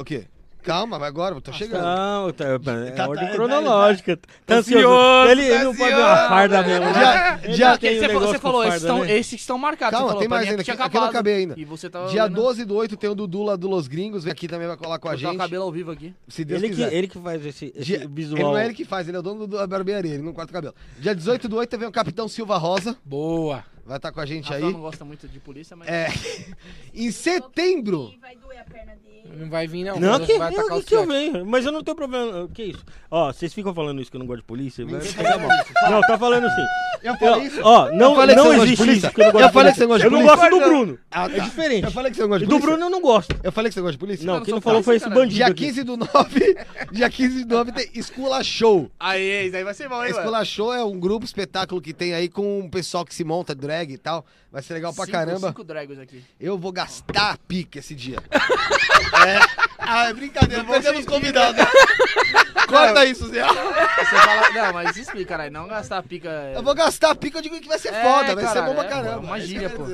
O 0.00 0.04
quê? 0.04 0.26
Calma, 0.62 0.98
vai 0.98 1.08
agora, 1.08 1.34
eu 1.34 1.40
tô 1.40 1.52
chegando. 1.52 1.82
Não, 1.82 2.32
tá, 2.32 2.44
é 2.44 2.90
Tá- 2.92 3.08
ordem 3.08 3.26
tá- 3.26 3.32
cronológica. 3.34 4.16
Tá, 4.46 4.56
ansioso, 4.56 4.86
ansioso. 4.86 5.30
Ele, 5.30 5.42
tá 5.48 5.54
ele 5.54 5.64
não 5.64 5.74
pode 5.74 5.94
uma 5.94 6.16
farda 6.28 6.62
mesmo. 6.62 6.84
né? 6.86 6.92
Já- 6.94 7.40
Ele 7.42 7.54
já- 7.54 7.78
tem 7.78 7.90
um 7.90 7.94
você 7.94 8.00
falou, 8.00 8.12
negócio 8.12 8.28
você 8.32 8.38
com 8.38 8.42
falou 8.48 8.64
esses, 8.64 8.80
estão, 8.82 8.98
né? 9.00 9.12
esses 9.18 9.40
estão 9.40 9.58
marcados. 9.58 9.92
Calma, 9.98 10.06
falou, 10.08 10.20
tem 10.20 10.28
mais 10.28 10.42
mim 10.44 10.50
ainda, 10.50 10.62
aqui- 10.62 10.70
aqui 10.70 10.96
eu 10.96 11.00
não 11.00 11.08
acabei 11.08 11.34
ainda. 11.34 11.54
E 11.58 11.64
você 11.64 11.90
tava 11.90 12.08
Dia 12.08 12.22
olhando- 12.22 12.34
12 12.36 12.64
do 12.64 12.74
8 12.76 12.96
tem 12.96 13.10
o 13.10 13.14
Dudu 13.14 13.42
lá 13.42 13.56
do 13.56 13.68
Los 13.68 13.88
Gringos, 13.88 14.24
vem 14.24 14.32
aqui 14.32 14.46
também 14.46 14.68
vai 14.68 14.76
colar 14.76 14.98
com 14.98 15.08
a 15.08 15.10
cortar 15.12 15.28
o 15.28 15.30
gente. 15.32 15.38
cabelo 15.38 15.64
ao 15.64 15.72
vivo 15.72 15.90
aqui. 15.90 16.14
Se 16.28 16.44
Deus 16.44 16.60
Ele 16.62 16.70
que, 16.70 16.76
quiser. 16.76 16.94
ele 16.94 17.08
que 17.08 17.18
faz 17.18 17.44
esse, 17.44 17.72
esse 17.74 17.84
Dia- 17.84 18.08
visual. 18.08 18.38
Ele 18.40 18.48
não 18.50 18.56
é 18.58 18.64
ele 18.66 18.74
que 18.74 18.84
faz, 18.84 19.08
ele 19.08 19.16
é 19.16 19.20
o 19.20 19.22
dono 19.22 19.46
da 19.46 19.66
barbearia, 19.66 20.14
ele 20.14 20.22
não 20.22 20.32
corta 20.32 20.50
o 20.50 20.54
cabelo. 20.54 20.74
Dia 20.98 21.14
18 21.14 21.48
do 21.48 21.56
8 21.56 21.76
vem 21.76 21.88
o 21.88 21.92
Capitão 21.92 22.28
Silva 22.28 22.56
Rosa, 22.56 22.96
Boa. 23.04 23.64
Vai 23.84 23.96
estar 23.96 24.12
com 24.12 24.20
a 24.20 24.26
gente 24.26 24.44
Rafael 24.44 24.66
aí. 24.66 24.72
não 24.72 24.80
gosta 24.80 25.04
muito 25.04 25.26
de 25.28 25.38
polícia, 25.40 25.76
mas... 25.76 25.88
É. 25.88 26.08
Em 26.94 27.10
setembro, 27.10 28.12
vai 28.20 28.36
doer 28.36 28.60
a 28.60 28.64
perna 28.64 28.92
dele. 28.96 29.12
Não 29.38 29.48
vai 29.48 29.66
vir, 29.68 29.84
não. 29.84 29.98
Não, 30.00 30.18
mas 30.18 30.26
que, 30.26 30.36
vai 30.36 30.52
eu, 30.52 30.82
que 30.82 30.94
eu 30.94 31.06
venho. 31.06 31.46
Mas 31.46 31.64
eu 31.64 31.70
não 31.72 31.82
tenho 31.82 31.96
problema. 31.96 32.48
Que 32.52 32.64
isso? 32.64 32.84
Ó, 33.10 33.32
vocês 33.32 33.54
ficam 33.54 33.72
falando 33.72 34.02
isso 34.02 34.10
que 34.10 34.16
eu 34.16 34.18
não 34.18 34.26
gosto 34.26 34.40
de 34.40 34.46
polícia. 34.46 34.84
Pegar 34.84 35.38
mal. 35.38 35.48
Não, 35.90 36.00
tá 36.02 36.18
falando 36.18 36.44
assim. 36.46 36.62
eu 37.04 37.16
falei 37.16 37.46
isso. 37.46 37.60
Ó, 37.62 37.90
não, 37.92 38.16
falei 38.16 38.34
que 38.34 38.42
não 38.42 38.48
gosta 38.48 38.64
existe 38.64 38.90
isso 38.90 39.10
que 39.12 39.20
eu 39.20 39.24
não 39.26 39.32
gosto 39.32 39.44
Eu 39.44 39.48
de 39.48 39.52
falei 39.54 39.72
que 39.72 39.78
polícia. 39.78 39.78
você 39.78 39.86
gosta 39.86 39.98
de 40.00 40.04
Eu 40.04 40.10
não 40.20 40.26
gosto 40.26 40.50
do 40.50 40.60
Bruno. 40.60 40.98
Ah, 41.10 41.26
É 41.26 41.28
tá. 41.36 41.44
diferente. 41.44 41.84
Eu 41.84 41.90
falei 41.92 42.10
que 42.10 42.16
você 42.16 42.22
não 42.22 42.28
gosta 42.28 42.40
de 42.40 42.44
do 42.46 42.50
polícia? 42.50 42.68
Bruno 42.68 42.84
eu 42.86 42.90
não 42.90 43.00
gosto. 43.00 43.36
Eu 43.42 43.52
falei 43.52 43.70
que 43.70 43.74
você 43.74 43.80
gosta 43.80 43.92
de 43.92 43.98
polícia? 43.98 44.26
Não, 44.26 44.34
não 44.34 44.44
quem 44.44 44.54
não 44.54 44.60
falou 44.60 44.82
foi 44.82 44.96
esse 44.96 45.08
bandido. 45.08 45.34
Dia 45.34 45.46
aqui. 45.46 45.66
15 45.66 45.84
do 45.84 45.96
9, 45.96 46.56
dia 46.92 47.08
15 47.10 47.44
do 47.44 47.54
9 47.56 47.72
tem 47.72 47.88
Escola 47.94 48.42
Show. 48.42 48.90
Aí, 48.98 49.46
isso 49.46 49.56
aí 49.56 49.64
vai 49.64 49.72
ser 49.74 49.88
bom, 49.88 50.04
hein? 50.04 50.10
Escola 50.10 50.44
Show 50.44 50.74
é 50.74 50.84
um 50.84 50.98
grupo, 50.98 51.24
espetáculo 51.24 51.80
que 51.80 51.94
tem 51.94 52.12
aí 52.12 52.28
com 52.28 52.58
um 52.60 52.68
pessoal 52.68 53.04
que 53.04 53.14
se 53.14 53.22
monta, 53.24 53.54
drag 53.72 53.92
e 53.92 53.98
tal. 53.98 54.24
Vai 54.50 54.62
ser 54.62 54.74
legal 54.74 54.92
pra 54.92 55.04
Cinco- 55.06 55.16
caramba. 55.16 55.48
Cinco 55.48 55.64
dragons 55.64 55.98
aqui. 55.98 56.22
Eu 56.38 56.58
vou 56.58 56.70
gastar 56.72 57.32
a 57.32 57.36
pica 57.38 57.78
esse 57.78 57.94
dia. 57.94 58.18
é. 58.30 59.62
Ah, 59.78 60.08
é 60.08 60.12
brincadeira, 60.14 60.64
perdemos 60.64 61.04
convidados. 61.06 61.60
Corta 62.68 63.04
isso, 63.04 63.28
Zé. 63.28 63.42
Você 63.42 64.16
fala... 64.16 64.50
Não, 64.50 64.72
mas 64.72 64.96
explica, 64.96 65.30
caralho. 65.30 65.52
Não 65.52 65.66
gastar 65.68 65.98
a 65.98 66.02
pica... 66.02 66.28
é- 66.28 66.56
Eu 66.56 66.62
vou 66.62 66.74
gastar 66.74 67.10
a 67.10 67.14
pica, 67.14 67.38
eu 67.38 67.42
digo 67.42 67.60
que 67.60 67.68
vai 67.68 67.78
ser 67.78 67.92
É, 67.92 68.02
foda, 68.02 68.34
vai 68.34 68.46
ser 68.46 68.62
bom 68.62 68.74
pra 68.74 68.84
é, 68.84 68.88
caramba. 68.88 69.18
uma 69.26 69.38
É 69.38 69.40
gíria, 69.40 69.70
pô. 69.70 69.84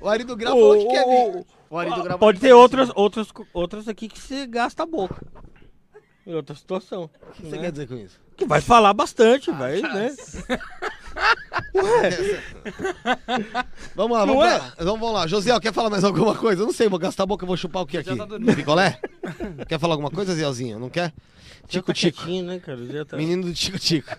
O 0.00 0.08
Ari 0.08 0.24
do 0.24 0.36
Grau 0.36 0.52
falou 0.54 0.78
que 0.78 0.86
quer 0.86 1.04
vir. 1.04 1.46
O 2.14 2.18
Pode 2.18 2.40
ter 2.40 2.52
outras, 2.52 2.90
outras, 2.94 3.28
outras 3.52 3.88
aqui 3.88 4.08
que 4.08 4.18
você 4.20 4.46
gasta 4.46 4.84
a 4.84 4.86
boca. 4.86 5.16
Em 6.26 6.34
outra 6.34 6.54
situação. 6.54 7.10
O 7.28 7.32
que 7.32 7.42
você 7.42 7.56
né? 7.56 7.62
quer 7.62 7.72
dizer 7.72 7.88
com 7.88 7.96
isso? 7.96 8.18
Que 8.36 8.46
vai 8.46 8.60
falar 8.60 8.94
bastante, 8.94 9.50
vai, 9.50 9.80
né? 9.82 10.10
Vamos 13.94 14.18
lá, 14.18 14.24
vamos 14.24 14.44
é? 14.44 14.58
lá. 14.58 14.72
Então, 14.74 14.98
vamos 14.98 15.14
lá. 15.14 15.26
Josiel, 15.26 15.60
quer 15.60 15.72
falar 15.72 15.90
mais 15.90 16.04
alguma 16.04 16.34
coisa? 16.34 16.62
Eu 16.62 16.66
não 16.66 16.72
sei, 16.72 16.88
vou 16.88 16.98
gastar 16.98 17.24
a 17.24 17.26
boca, 17.26 17.44
eu 17.44 17.48
vou 17.48 17.56
chupar 17.56 17.82
o 17.82 17.86
que 17.86 17.98
aqui? 17.98 18.16
Tá. 18.16 18.26
Picolé? 18.54 18.98
quer 19.68 19.78
falar 19.78 19.94
alguma 19.94 20.10
coisa, 20.10 20.34
Zielzinho? 20.34 20.78
Não 20.78 20.88
quer? 20.88 21.12
Já 21.68 21.80
Tico 21.82 22.22
tá 22.22 22.28
né, 22.42 22.60
tá... 23.04 23.16
Menino 23.16 23.44
do 23.44 23.54
Tico 23.54 23.78
Tico. 23.78 24.14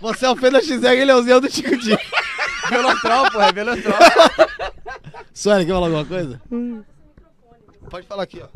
Você 0.00 0.26
é 0.26 0.30
o 0.30 0.36
Fê 0.36 0.50
da 0.50 0.60
XR, 0.60 0.86
ele 0.86 1.10
é 1.10 1.14
o 1.14 1.22
Zé 1.22 1.38
do 1.38 1.48
Tico 1.48 1.76
Tico. 1.78 2.02
Velotrol, 2.68 3.30
pô, 3.30 3.40
é 3.40 3.52
Velotrol. 3.52 3.98
Sueli, 5.34 5.66
quer 5.66 5.72
falar 5.72 5.86
alguma 5.86 6.04
coisa? 6.04 6.40
Pode 7.90 8.06
falar 8.06 8.22
aqui, 8.22 8.42
ó. 8.42 8.48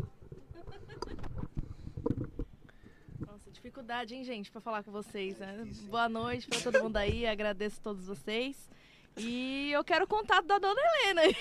Nossa, 3.25 3.51
dificuldade, 3.87 4.15
hein, 4.15 4.23
gente, 4.23 4.51
pra 4.51 4.59
falar 4.59 4.83
com 4.83 4.91
vocês, 4.91 5.37
né? 5.37 5.65
Boa 5.83 6.09
noite 6.09 6.45
pra 6.45 6.59
todo 6.59 6.83
mundo 6.83 6.97
aí, 6.97 7.25
agradeço 7.25 7.77
a 7.79 7.83
todos 7.83 8.05
vocês. 8.05 8.69
E 9.15 9.71
eu 9.71 9.83
quero 9.83 10.03
o 10.03 10.07
contato 10.07 10.45
da 10.45 10.59
dona 10.59 10.79
Helena 11.03 11.21
aí. 11.21 11.35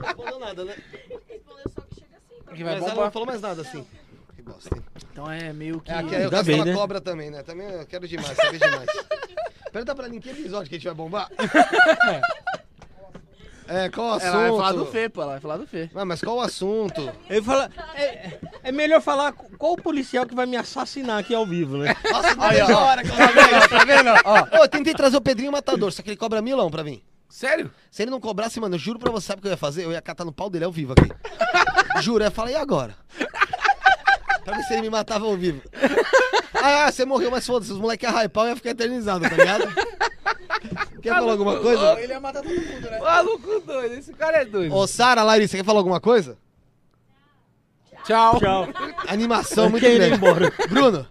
Não 0.00 0.24
falou 0.24 0.40
nada, 0.40 0.64
né? 0.64 0.74
Respondeu 1.28 1.70
só 1.74 1.82
que 1.82 1.94
chega 1.96 2.16
assim. 2.16 2.56
Que 2.56 2.64
vai 2.64 2.80
Mas 2.80 2.90
ela 2.90 3.04
não 3.04 3.10
falou 3.12 3.26
mais 3.26 3.40
nada, 3.42 3.60
assim. 3.60 3.86
Que 4.34 4.42
bosta, 4.42 4.74
hein? 4.74 4.82
Então 5.12 5.30
é 5.30 5.52
meio 5.52 5.80
que. 5.80 5.90
É, 5.90 5.96
aqui, 5.96 6.14
eu 6.14 6.44
bem, 6.44 6.56
uma 6.56 6.64
né? 6.64 6.74
cobra 6.74 7.00
também, 7.00 7.30
né? 7.30 7.42
Também 7.42 7.68
eu 7.68 7.86
quero 7.86 8.08
demais, 8.08 8.34
sabe 8.34 8.58
demais. 8.58 8.88
Pergunta 9.70 9.94
pra 9.94 10.08
mim 10.08 10.18
que 10.18 10.30
episódio 10.30 10.68
que 10.68 10.76
a 10.76 10.78
gente 10.78 10.86
vai 10.86 10.94
bombar. 10.94 11.30
É, 11.38 12.56
qual 13.92 14.08
o 14.08 14.12
assunto? 14.12 14.26
Ela 14.26 14.48
vai 14.48 14.50
falar 14.50 14.72
do 14.72 14.86
Fê, 14.86 15.08
pô. 15.08 15.22
Ela 15.22 15.32
vai 15.32 15.40
falar 15.40 15.56
do 15.56 15.66
Fê. 15.66 15.90
Ah, 15.94 16.04
mas 16.04 16.20
qual 16.20 16.36
o 16.36 16.40
assunto? 16.40 17.12
Ele 17.28 17.42
fala. 17.42 17.70
É, 17.94 18.38
é 18.64 18.72
melhor 18.72 19.00
falar 19.00 19.32
qual 19.32 19.72
o 19.72 19.76
policial 19.76 20.26
que 20.26 20.34
vai 20.34 20.46
me 20.46 20.56
assassinar 20.56 21.18
aqui 21.18 21.34
ao 21.34 21.46
vivo, 21.46 21.78
né? 21.78 21.94
Nossa, 22.10 22.34
não 22.34 22.44
Aí, 22.44 22.60
ó. 22.62 22.84
hora 22.84 23.02
que 23.02 23.10
eu 23.10 23.16
Tá 23.16 23.26
vendo? 23.26 23.68
Tá 23.68 23.84
vendo? 23.84 24.10
Ó, 24.24 24.58
Ô, 24.58 24.62
eu 24.62 24.68
tentei 24.68 24.94
trazer 24.94 25.16
o 25.16 25.20
Pedrinho 25.20 25.52
Matador, 25.52 25.92
só 25.92 26.02
que 26.02 26.10
ele 26.10 26.16
cobra 26.16 26.40
milão 26.42 26.70
pra 26.70 26.84
mim. 26.84 27.02
Sério? 27.28 27.70
Se 27.90 28.02
ele 28.02 28.10
não 28.10 28.20
cobrasse, 28.20 28.60
mano, 28.60 28.76
eu 28.76 28.78
juro 28.78 28.98
pra 28.98 29.10
você, 29.10 29.26
sabe 29.26 29.40
o 29.40 29.42
que 29.42 29.48
eu 29.48 29.52
ia 29.52 29.56
fazer? 29.56 29.84
Eu 29.84 29.92
ia 29.92 30.00
catar 30.00 30.24
no 30.24 30.32
pau 30.32 30.48
dele 30.48 30.64
ao 30.64 30.72
vivo 30.72 30.92
aqui. 30.92 31.10
juro, 32.00 32.22
eu 32.22 32.26
ia 32.26 32.30
falar, 32.30 32.52
e 32.52 32.56
agora? 32.56 32.94
pra 34.44 34.56
ver 34.56 34.62
se 34.62 34.74
ele 34.74 34.82
me 34.82 34.90
matava 34.90 35.26
ao 35.26 35.36
vivo. 35.36 35.60
Ah, 36.54 36.90
você 36.90 37.04
morreu, 37.04 37.30
mas 37.30 37.44
foda-se, 37.44 37.72
os 37.72 37.78
moleques 37.78 38.08
iam 38.08 38.16
hypar, 38.22 38.44
eu 38.44 38.50
ia 38.50 38.56
ficar 38.56 38.70
eternizado, 38.70 39.28
tá 39.28 39.36
ligado? 39.36 39.64
Quer 41.06 41.14
falar 41.20 41.32
alguma 41.32 41.60
coisa? 41.60 42.00
ele 42.00 42.12
ia 42.12 42.20
matar 42.20 42.42
todo 42.42 42.54
mundo, 42.54 42.90
né? 42.90 42.98
Maluco 42.98 43.60
doido, 43.60 43.94
esse 43.94 44.12
cara 44.12 44.38
é 44.38 44.44
doido. 44.44 44.74
Ô, 44.74 44.86
Sara, 44.86 45.22
Larissa, 45.22 45.56
quer 45.56 45.64
falar 45.64 45.78
alguma 45.80 46.00
coisa? 46.00 46.36
Tchau. 48.04 48.38
Tchau. 48.38 48.68
Animação 49.08 49.68
muito 49.70 49.82
grande. 49.82 50.14
embora. 50.14 50.52
Bruno, 50.68 51.06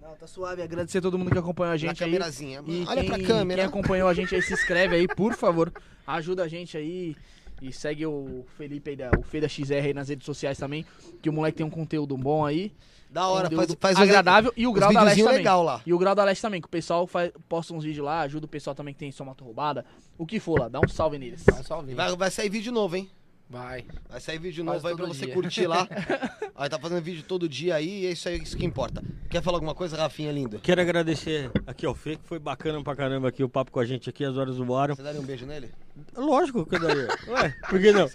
Não, 0.00 0.16
tá 0.16 0.26
suave. 0.26 0.62
Agradecer 0.62 0.98
a 0.98 1.02
todo 1.02 1.16
mundo 1.18 1.30
que 1.30 1.38
acompanhou 1.38 1.70
a 1.70 1.74
na 1.74 1.76
gente 1.76 2.02
aí. 2.02 2.10
câmerazinha. 2.10 2.62
E 2.66 2.84
Olha 2.88 3.00
quem, 3.00 3.10
pra 3.10 3.18
câmera. 3.22 3.60
Quem 3.62 3.68
acompanhou 3.68 4.08
a 4.08 4.14
gente 4.14 4.34
aí, 4.34 4.42
se 4.42 4.52
inscreve 4.52 4.96
aí, 4.96 5.06
por 5.06 5.34
favor. 5.34 5.72
Ajuda 6.06 6.42
a 6.44 6.48
gente 6.48 6.76
aí. 6.76 7.16
E 7.60 7.72
segue 7.72 8.04
o 8.06 8.44
Felipe 8.58 8.90
aí, 8.90 8.96
da, 8.96 9.10
o 9.16 9.22
Fê 9.22 9.40
da 9.40 9.46
XR 9.48 9.72
aí 9.74 9.94
nas 9.94 10.08
redes 10.08 10.26
sociais 10.26 10.58
também. 10.58 10.84
Que 11.22 11.30
o 11.30 11.32
moleque 11.32 11.58
tem 11.58 11.66
um 11.66 11.70
conteúdo 11.70 12.16
bom 12.16 12.44
aí. 12.44 12.72
Da 13.12 13.28
hora, 13.28 13.50
faz, 13.50 13.76
faz 13.78 13.96
agradável. 13.98 14.52
E 14.56 14.66
o 14.66 14.72
Grau 14.72 14.90
da 14.92 15.02
Leste 15.02 15.22
também. 15.22 15.36
legal 15.38 15.62
lá. 15.62 15.82
E 15.84 15.92
o 15.92 15.98
Grau 15.98 16.14
da 16.14 16.24
Leste 16.24 16.40
também, 16.40 16.62
que 16.62 16.66
o 16.66 16.70
pessoal 16.70 17.06
faz, 17.06 17.30
posta 17.46 17.74
uns 17.74 17.84
vídeos 17.84 18.04
lá, 18.06 18.20
ajuda 18.22 18.46
o 18.46 18.48
pessoal 18.48 18.74
também 18.74 18.94
que 18.94 19.00
tem 19.00 19.12
sua 19.12 19.26
moto 19.26 19.44
roubada. 19.44 19.84
O 20.16 20.24
que 20.24 20.40
for 20.40 20.58
lá, 20.58 20.68
dá 20.68 20.80
um 20.80 20.88
salve 20.88 21.18
neles. 21.18 21.44
Dá 21.44 21.56
um 21.56 21.62
salve. 21.62 21.94
Vai, 21.94 22.16
vai 22.16 22.30
sair 22.30 22.48
vídeo 22.48 22.72
novo, 22.72 22.96
hein? 22.96 23.10
Vai. 23.50 23.84
Vai 24.08 24.18
sair 24.18 24.38
vídeo 24.38 24.64
Quase 24.64 24.76
novo 24.76 24.88
aí 24.88 24.96
pra 24.96 25.04
todo 25.04 25.14
você 25.14 25.26
dia. 25.26 25.34
curtir 25.34 25.66
lá. 25.66 25.86
Aí 26.56 26.68
tá 26.70 26.78
fazendo 26.78 27.02
vídeo 27.02 27.22
todo 27.26 27.48
dia 27.48 27.74
aí 27.74 28.02
e 28.02 28.06
é 28.06 28.12
isso 28.12 28.28
aí 28.28 28.38
isso 28.40 28.56
que 28.56 28.64
importa. 28.64 29.02
Quer 29.28 29.42
falar 29.42 29.56
alguma 29.56 29.74
coisa, 29.74 29.96
Rafinha 29.96 30.30
lindo? 30.30 30.58
Quero 30.60 30.80
agradecer 30.80 31.50
aqui 31.66 31.84
ao 31.84 31.94
Fê, 31.94 32.16
que 32.16 32.24
foi 32.24 32.38
bacana 32.38 32.80
pra 32.84 32.94
caramba 32.94 33.28
aqui 33.28 33.42
o 33.42 33.48
papo 33.48 33.72
com 33.72 33.80
a 33.80 33.84
gente 33.84 34.08
aqui, 34.08 34.24
as 34.24 34.36
horas 34.36 34.58
voaram. 34.58 34.94
Você 34.94 35.02
daria 35.02 35.20
um 35.20 35.24
beijo 35.24 35.44
nele? 35.44 35.70
Lógico 36.14 36.64
que 36.64 36.76
eu 36.76 36.80
daria. 36.80 37.08
Ué, 37.28 37.54
por 37.68 37.80
que 37.80 37.90
não? 37.92 38.06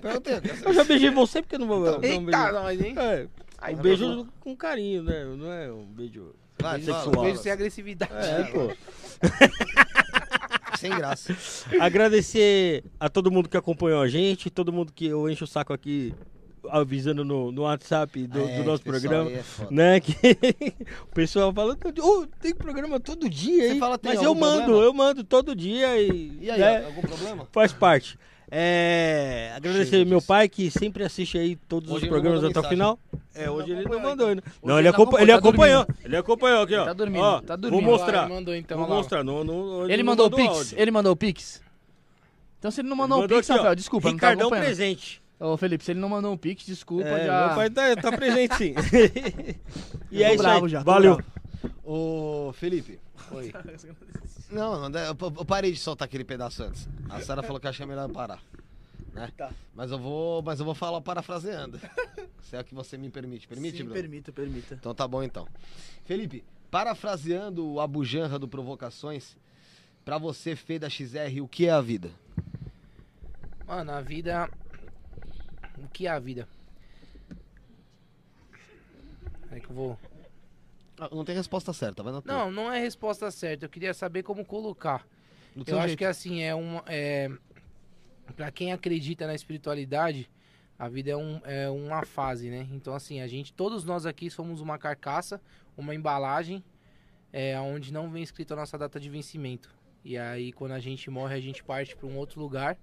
Perguntei. 0.00 0.34
Eu 0.64 0.72
já 0.72 0.84
beijei 0.84 1.10
você, 1.10 1.42
porque 1.42 1.56
eu 1.56 1.60
não 1.60 1.66
vou 1.66 1.84
dar 1.84 1.98
um 1.98 2.02
Eita, 2.04 2.52
nós, 2.52 2.80
hein? 2.80 2.94
É, 2.96 3.26
Ai, 3.62 3.74
um 3.74 3.78
beijo 3.78 4.06
bom. 4.24 4.26
com 4.40 4.56
carinho, 4.56 5.02
né? 5.02 5.24
Não 5.24 5.50
é 5.52 5.72
um 5.72 5.84
beijo 5.86 6.34
Vai, 6.60 6.80
sexual. 6.80 7.12
fala. 7.12 7.22
Beijo 7.24 7.40
sem 7.40 7.52
agressividade. 7.52 8.12
É, 8.12 8.42
pô. 8.44 8.72
Sem 10.78 10.90
graça. 10.90 11.36
Agradecer 11.80 12.82
a 12.98 13.08
todo 13.08 13.30
mundo 13.30 13.48
que 13.48 13.56
acompanhou 13.56 14.00
a 14.02 14.08
gente, 14.08 14.50
todo 14.50 14.72
mundo 14.72 14.92
que 14.92 15.06
eu 15.06 15.30
encho 15.30 15.44
o 15.44 15.46
saco 15.46 15.72
aqui 15.72 16.12
avisando 16.68 17.24
no, 17.24 17.52
no 17.52 17.62
WhatsApp 17.62 18.26
do, 18.26 18.40
É, 18.40 18.56
do 18.58 18.64
nosso 18.64 18.82
programa. 18.82 19.28
aí 19.30 19.36
é. 19.36 19.42
Né, 19.70 20.00
que 20.00 20.12
o 21.08 21.14
pessoal 21.14 21.52
fala, 21.52 21.76
"Ô, 22.00 22.26
tem 22.40 22.54
programa 22.54 22.98
todo 22.98 23.28
dia, 23.28 23.62
Você 23.68 23.72
hein? 23.74 23.78
fala, 23.78 23.96
"Tem 23.98 24.14
Mas 24.14 24.22
eu 24.22 24.34
mando, 24.34 24.64
problema?" 24.64 24.84
eu 24.84 24.92
mando 24.92 25.22
todo 25.24 25.54
dia 25.54 25.96
e, 26.00 26.38
E 26.40 26.50
aí, 26.50 26.58
né, 26.58 26.84
algum 26.86 27.02
problema? 27.02 27.46
faz 27.52 27.72
parte. 27.72 28.18
É, 28.54 29.50
agradecer 29.56 30.04
meu 30.04 30.18
disso. 30.18 30.28
pai 30.28 30.46
que 30.46 30.70
sempre 30.70 31.02
assiste 31.02 31.38
aí 31.38 31.56
todos 31.56 31.88
Hoje 31.88 31.96
os 31.96 32.02
ele 32.02 32.10
não 32.12 32.20
programas 32.20 32.44
até 32.44 32.60
o 32.60 32.68
final. 32.68 32.98
É, 33.34 33.50
hoje 33.50 33.70
ele 33.72 33.88
não 33.88 33.98
mandou 33.98 34.26
ainda. 34.28 34.42
Não, 34.62 34.78
ele, 34.78 34.88
ele 34.88 34.94
não 34.96 35.02
acompa- 35.02 35.22
ele 35.22 35.32
acompanhou, 35.32 35.86
tá 35.86 35.90
acompanhou. 35.92 36.04
Ele 36.04 36.16
acompanhou 36.18 36.62
aqui, 36.62 36.74
ó. 36.74 36.84
Tá 36.84 36.92
dormindo, 36.92 37.22
Ó, 37.24 37.40
tá 37.40 37.56
dormindo. 37.56 37.80
Vou 37.82 37.90
mostrar. 37.92 38.20
Vai, 38.20 38.28
mandou 38.28 38.54
então, 38.54 38.78
Vou 38.78 38.86
lá. 38.86 38.94
mostrar. 38.96 39.24
Não, 39.24 39.42
não, 39.42 39.88
Ele 39.90 40.02
não 40.02 40.10
mandou 40.12 40.26
o 40.26 40.30
mandou 40.30 40.46
Pix? 40.46 40.58
áudio. 40.58 40.78
Ele 40.78 40.90
mandou 40.90 41.12
o 41.12 41.16
Pix? 41.16 41.62
Então 42.58 42.70
se 42.70 42.82
ele 42.82 42.88
não 42.90 42.96
mandou 42.96 43.18
o 43.18 43.20
Mandou 43.22 43.38
Pix, 43.38 43.48
aqui, 43.48 43.58
ó, 43.58 43.62
Rafael, 43.62 43.74
desculpa, 43.76 44.08
não 44.08 44.14
Ricardão 44.16 44.38
tá 44.50 44.56
acompanhando. 44.56 44.66
presente. 44.76 45.22
Ô, 45.40 45.56
Felipe, 45.56 45.82
se 45.84 45.90
ele 45.92 46.00
não 46.00 46.08
mandou 46.10 46.30
um 46.32 46.36
Pix, 46.36 46.66
desculpa, 46.66 47.08
É, 47.08 47.26
já... 47.26 47.46
Meu 47.46 47.56
pai 47.56 47.70
tá, 47.70 47.96
tá 47.96 48.12
presente 48.12 48.54
sim. 48.56 48.74
e 50.12 50.22
é 50.22 50.34
isso 50.34 50.42
bravo 50.42 50.66
aí. 50.66 50.70
já, 50.72 50.82
Valeu. 50.82 51.18
Ô, 51.82 52.52
Felipe. 52.52 53.00
Oi. 53.30 53.50
Não, 54.52 54.88
não, 54.88 55.00
eu, 55.00 55.16
eu 55.38 55.44
parei 55.44 55.72
de 55.72 55.78
soltar 55.78 56.06
aquele 56.06 56.24
pedaço 56.24 56.62
antes. 56.62 56.86
A 57.08 57.20
Sara 57.20 57.42
falou 57.42 57.58
que 57.58 57.66
achei 57.66 57.86
melhor 57.86 58.10
parar. 58.10 58.42
Né? 59.12 59.30
Tá. 59.36 59.50
Mas 59.74 59.90
eu 59.90 59.98
vou, 59.98 60.42
mas 60.42 60.58
eu 60.58 60.64
vou 60.64 60.74
falar 60.74 61.00
parafraseando. 61.00 61.80
Se 62.42 62.56
é 62.56 62.60
o 62.60 62.64
que 62.64 62.74
você 62.74 62.98
me 62.98 63.10
permite. 63.10 63.48
Permite, 63.48 63.78
Sim, 63.78 63.84
Bruno? 63.84 64.00
permita, 64.00 64.32
permita. 64.32 64.74
Então 64.74 64.94
tá 64.94 65.08
bom 65.08 65.22
então. 65.22 65.48
Felipe, 66.04 66.44
parafraseando 66.70 67.66
o 67.66 67.80
Abu 67.80 68.04
Janra 68.04 68.38
do 68.38 68.46
Provocações, 68.46 69.36
pra 70.04 70.18
você, 70.18 70.54
Fê 70.54 70.78
da 70.78 70.88
XR, 70.88 71.40
o 71.42 71.48
que 71.48 71.66
é 71.66 71.70
a 71.70 71.80
vida? 71.80 72.10
Mano, 73.66 73.92
a 73.92 74.00
vida. 74.02 74.50
O 75.78 75.88
que 75.88 76.06
é 76.06 76.10
a 76.10 76.18
vida? 76.18 76.46
É 79.50 79.60
que 79.60 79.68
eu 79.70 79.74
vou. 79.74 79.98
Ah, 81.02 81.08
Não 81.10 81.24
tem 81.24 81.34
resposta 81.34 81.72
certa, 81.72 82.00
vai 82.00 82.12
na 82.12 82.22
tua. 82.22 82.32
Não, 82.32 82.50
não 82.52 82.72
é 82.72 82.78
resposta 82.78 83.28
certa. 83.30 83.64
Eu 83.64 83.68
queria 83.68 83.92
saber 83.92 84.22
como 84.22 84.44
colocar. 84.44 85.04
Do 85.54 85.64
Eu 85.66 85.78
acho 85.78 85.88
jeito. 85.88 85.98
que 85.98 86.04
assim, 86.04 86.42
é 86.42 86.54
uma. 86.54 86.84
É, 86.86 87.28
para 88.36 88.52
quem 88.52 88.72
acredita 88.72 89.26
na 89.26 89.34
espiritualidade, 89.34 90.30
a 90.78 90.88
vida 90.88 91.10
é, 91.10 91.16
um, 91.16 91.40
é 91.44 91.68
uma 91.68 92.04
fase, 92.04 92.48
né? 92.50 92.68
Então, 92.70 92.94
assim, 92.94 93.20
a 93.20 93.26
gente, 93.26 93.52
todos 93.52 93.84
nós 93.84 94.06
aqui 94.06 94.30
somos 94.30 94.60
uma 94.60 94.78
carcaça, 94.78 95.40
uma 95.76 95.92
embalagem, 95.92 96.62
é, 97.32 97.58
onde 97.58 97.92
não 97.92 98.08
vem 98.08 98.22
escrito 98.22 98.52
a 98.52 98.56
nossa 98.56 98.78
data 98.78 99.00
de 99.00 99.10
vencimento. 99.10 99.74
E 100.04 100.16
aí, 100.16 100.52
quando 100.52 100.72
a 100.72 100.80
gente 100.80 101.10
morre, 101.10 101.34
a 101.34 101.40
gente 101.40 101.64
parte 101.64 101.96
para 101.96 102.06
um 102.06 102.16
outro 102.16 102.40
lugar. 102.40 102.78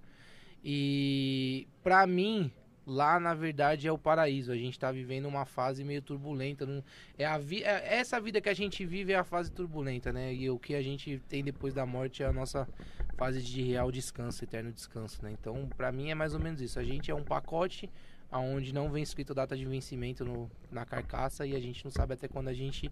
E 0.62 1.66
pra 1.82 2.06
mim, 2.06 2.52
lá 2.86 3.20
na 3.20 3.34
verdade 3.34 3.86
é 3.86 3.92
o 3.92 3.98
paraíso. 3.98 4.50
A 4.52 4.56
gente 4.56 4.78
tá 4.78 4.90
vivendo 4.90 5.26
uma 5.26 5.44
fase 5.44 5.84
meio 5.84 6.02
turbulenta. 6.02 6.64
não- 6.66 6.82
É 7.18 7.26
a 7.26 7.38
vi... 7.38 7.62
é- 7.62 7.96
essa 7.98 8.20
vida 8.20 8.40
que 8.40 8.48
a 8.48 8.54
gente 8.54 8.84
vive 8.84 9.12
é 9.12 9.16
a 9.16 9.24
fase 9.24 9.50
turbulenta, 9.52 10.12
né? 10.12 10.32
E 10.34 10.48
o 10.50 10.58
que 10.58 10.74
a 10.74 10.82
gente 10.82 11.20
tem 11.28 11.42
depois 11.44 11.74
da 11.74 11.84
morte 11.86 12.22
é 12.22 12.26
a 12.26 12.32
nossa 12.32 12.68
fase 13.16 13.42
de 13.42 13.62
real 13.62 13.90
descanso, 13.92 14.42
eterno 14.44 14.72
descanso, 14.72 15.22
né? 15.22 15.30
Então, 15.38 15.68
pra 15.76 15.92
mim 15.92 16.10
é 16.10 16.14
mais 16.14 16.34
ou 16.34 16.40
menos 16.40 16.60
isso. 16.60 16.78
A 16.78 16.84
gente 16.84 17.10
é 17.10 17.14
um 17.14 17.22
pacote 17.24 17.88
aonde 18.30 18.72
não 18.72 18.88
vem 18.90 19.02
escrito 19.02 19.34
data 19.34 19.56
de 19.56 19.64
vencimento 19.64 20.24
no- 20.24 20.50
na 20.70 20.84
carcaça 20.86 21.46
e 21.46 21.54
a 21.54 21.60
gente 21.60 21.84
não 21.84 21.90
sabe 21.90 22.14
até 22.14 22.28
quando 22.28 22.48
a 22.48 22.54
gente 22.54 22.90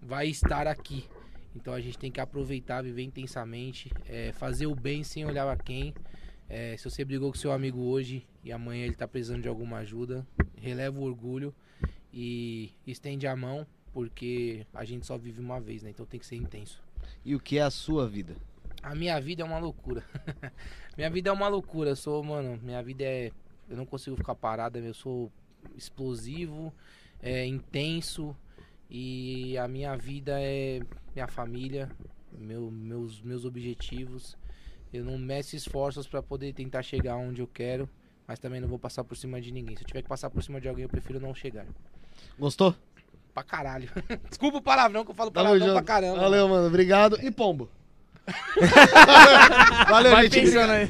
vai 0.00 0.28
estar 0.28 0.66
aqui. 0.66 1.04
Então 1.54 1.72
a 1.74 1.80
gente 1.80 1.98
tem 1.98 2.10
que 2.12 2.20
aproveitar, 2.20 2.82
viver 2.82 3.02
intensamente, 3.02 3.90
é, 4.08 4.32
fazer 4.32 4.66
o 4.66 4.74
bem 4.74 5.02
sem 5.02 5.24
olhar 5.24 5.48
a 5.48 5.56
quem. 5.56 5.92
É, 6.48 6.76
se 6.76 6.88
você 6.88 7.04
brigou 7.04 7.32
com 7.32 7.38
seu 7.38 7.50
amigo 7.50 7.80
hoje 7.80 8.26
e 8.44 8.52
amanhã 8.52 8.84
ele 8.84 8.94
tá 8.94 9.06
precisando 9.08 9.42
de 9.42 9.48
alguma 9.48 9.78
ajuda, 9.78 10.26
releva 10.56 10.98
o 10.98 11.02
orgulho 11.02 11.54
e 12.12 12.72
estende 12.86 13.26
a 13.26 13.34
mão, 13.34 13.66
porque 13.92 14.66
a 14.72 14.84
gente 14.84 15.06
só 15.06 15.18
vive 15.18 15.40
uma 15.40 15.60
vez, 15.60 15.82
né? 15.82 15.90
Então 15.90 16.06
tem 16.06 16.20
que 16.20 16.26
ser 16.26 16.36
intenso. 16.36 16.82
E 17.24 17.34
o 17.34 17.40
que 17.40 17.58
é 17.58 17.62
a 17.62 17.70
sua 17.70 18.08
vida? 18.08 18.36
A 18.82 18.94
minha 18.94 19.20
vida 19.20 19.42
é 19.42 19.44
uma 19.44 19.58
loucura. 19.58 20.04
minha 20.96 21.10
vida 21.10 21.30
é 21.30 21.32
uma 21.32 21.48
loucura. 21.48 21.90
Eu 21.90 21.96
sou, 21.96 22.22
mano, 22.22 22.58
minha 22.62 22.82
vida 22.82 23.04
é. 23.04 23.32
Eu 23.68 23.76
não 23.76 23.84
consigo 23.84 24.16
ficar 24.16 24.36
parada, 24.36 24.78
eu 24.78 24.94
sou 24.94 25.32
explosivo, 25.74 26.72
é 27.20 27.44
intenso. 27.44 28.36
E 28.88 29.58
a 29.58 29.66
minha 29.66 29.96
vida 29.96 30.40
é 30.40 30.80
minha 31.12 31.26
família, 31.26 31.90
meu, 32.32 32.70
meus, 32.70 33.20
meus 33.20 33.44
objetivos. 33.44 34.36
Eu 34.96 35.04
não 35.04 35.18
meço 35.18 35.54
esforços 35.56 36.06
pra 36.06 36.22
poder 36.22 36.52
tentar 36.52 36.82
chegar 36.82 37.16
onde 37.16 37.40
eu 37.40 37.46
quero, 37.46 37.88
mas 38.26 38.38
também 38.38 38.60
não 38.60 38.68
vou 38.68 38.78
passar 38.78 39.04
por 39.04 39.16
cima 39.16 39.40
de 39.40 39.50
ninguém. 39.52 39.76
Se 39.76 39.82
eu 39.82 39.86
tiver 39.86 40.02
que 40.02 40.08
passar 40.08 40.30
por 40.30 40.42
cima 40.42 40.60
de 40.60 40.68
alguém, 40.68 40.82
eu 40.84 40.88
prefiro 40.88 41.20
não 41.20 41.34
chegar. 41.34 41.66
Gostou? 42.38 42.74
Pra 43.34 43.42
caralho. 43.42 43.88
Desculpa 44.28 44.58
o 44.58 44.62
palavrão 44.62 45.04
que 45.04 45.10
eu 45.10 45.14
falo 45.14 45.30
palavrão 45.30 45.58
pra 45.58 45.68
junto. 45.74 45.84
caramba. 45.84 46.20
Valeu, 46.20 46.48
mano. 46.48 46.66
Obrigado. 46.68 47.18
E 47.22 47.30
pombo? 47.30 47.68
Valeu, 49.88 50.12
Vai 50.12 50.24
gente. 50.24 50.40
pensando 50.46 50.70
aí. 50.72 50.88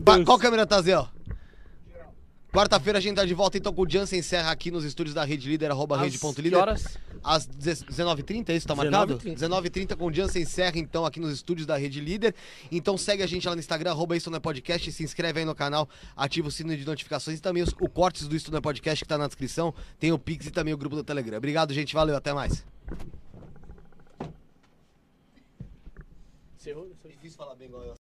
Ba- 0.00 0.24
Qual 0.24 0.38
câmera 0.38 0.66
tá, 0.66 0.80
Zé? 0.80 0.94
Quarta-feira 2.52 2.98
a 2.98 3.00
gente 3.00 3.14
tá 3.14 3.24
de 3.24 3.32
volta 3.32 3.56
então 3.56 3.72
com 3.72 3.82
o 3.82 3.88
Jansen 3.88 4.20
Serra 4.22 4.50
aqui 4.50 4.72
nos 4.72 4.84
estúdios 4.84 5.14
da 5.14 5.24
Rede 5.24 5.48
Líder, 5.48 5.70
arroba 5.70 5.96
Às 5.96 6.02
rede.líder. 6.02 6.50
que 6.50 6.56
horas? 6.56 6.98
Às 7.22 7.46
19h30, 7.46 8.48
é 8.48 8.56
isso? 8.56 8.66
Tá 8.66 8.74
marcado? 8.74 9.18
19h30. 9.18 9.36
19h30 9.36 9.96
com 9.96 10.06
o 10.06 10.12
Jansen 10.12 10.44
Serra, 10.44 10.76
então, 10.76 11.06
aqui 11.06 11.20
nos 11.20 11.32
estúdios 11.32 11.64
da 11.64 11.76
Rede 11.76 12.00
Líder. 12.00 12.34
Então 12.72 12.98
segue 12.98 13.22
a 13.22 13.26
gente 13.26 13.46
lá 13.46 13.54
no 13.54 13.60
Instagram, 13.60 13.90
arroba 13.90 14.16
Isso 14.16 14.30
Não 14.30 14.38
é 14.38 14.40
Podcast, 14.40 14.90
se 14.90 15.04
inscreve 15.04 15.38
aí 15.40 15.44
no 15.44 15.54
canal, 15.54 15.88
ativa 16.16 16.48
o 16.48 16.50
sino 16.50 16.76
de 16.76 16.84
notificações 16.84 17.38
e 17.38 17.42
também 17.42 17.62
os, 17.62 17.70
o 17.80 17.88
cortes 17.88 18.26
do 18.26 18.34
Isso 18.34 18.50
Não 18.50 18.58
é 18.58 18.60
Podcast 18.60 19.04
que 19.04 19.08
tá 19.08 19.16
na 19.16 19.26
descrição. 19.28 19.72
Tem 20.00 20.10
o 20.10 20.18
Pix 20.18 20.46
e 20.46 20.50
também 20.50 20.74
o 20.74 20.76
grupo 20.76 20.96
do 20.96 21.04
Telegram. 21.04 21.38
Obrigado, 21.38 21.72
gente. 21.72 21.94
Valeu, 21.94 22.16
até 22.16 22.32
mais. 22.32 22.64
Difícil 27.20 27.36
falar 27.36 27.54
bem 27.54 27.68
igual 27.68 27.84
eu. 27.84 27.94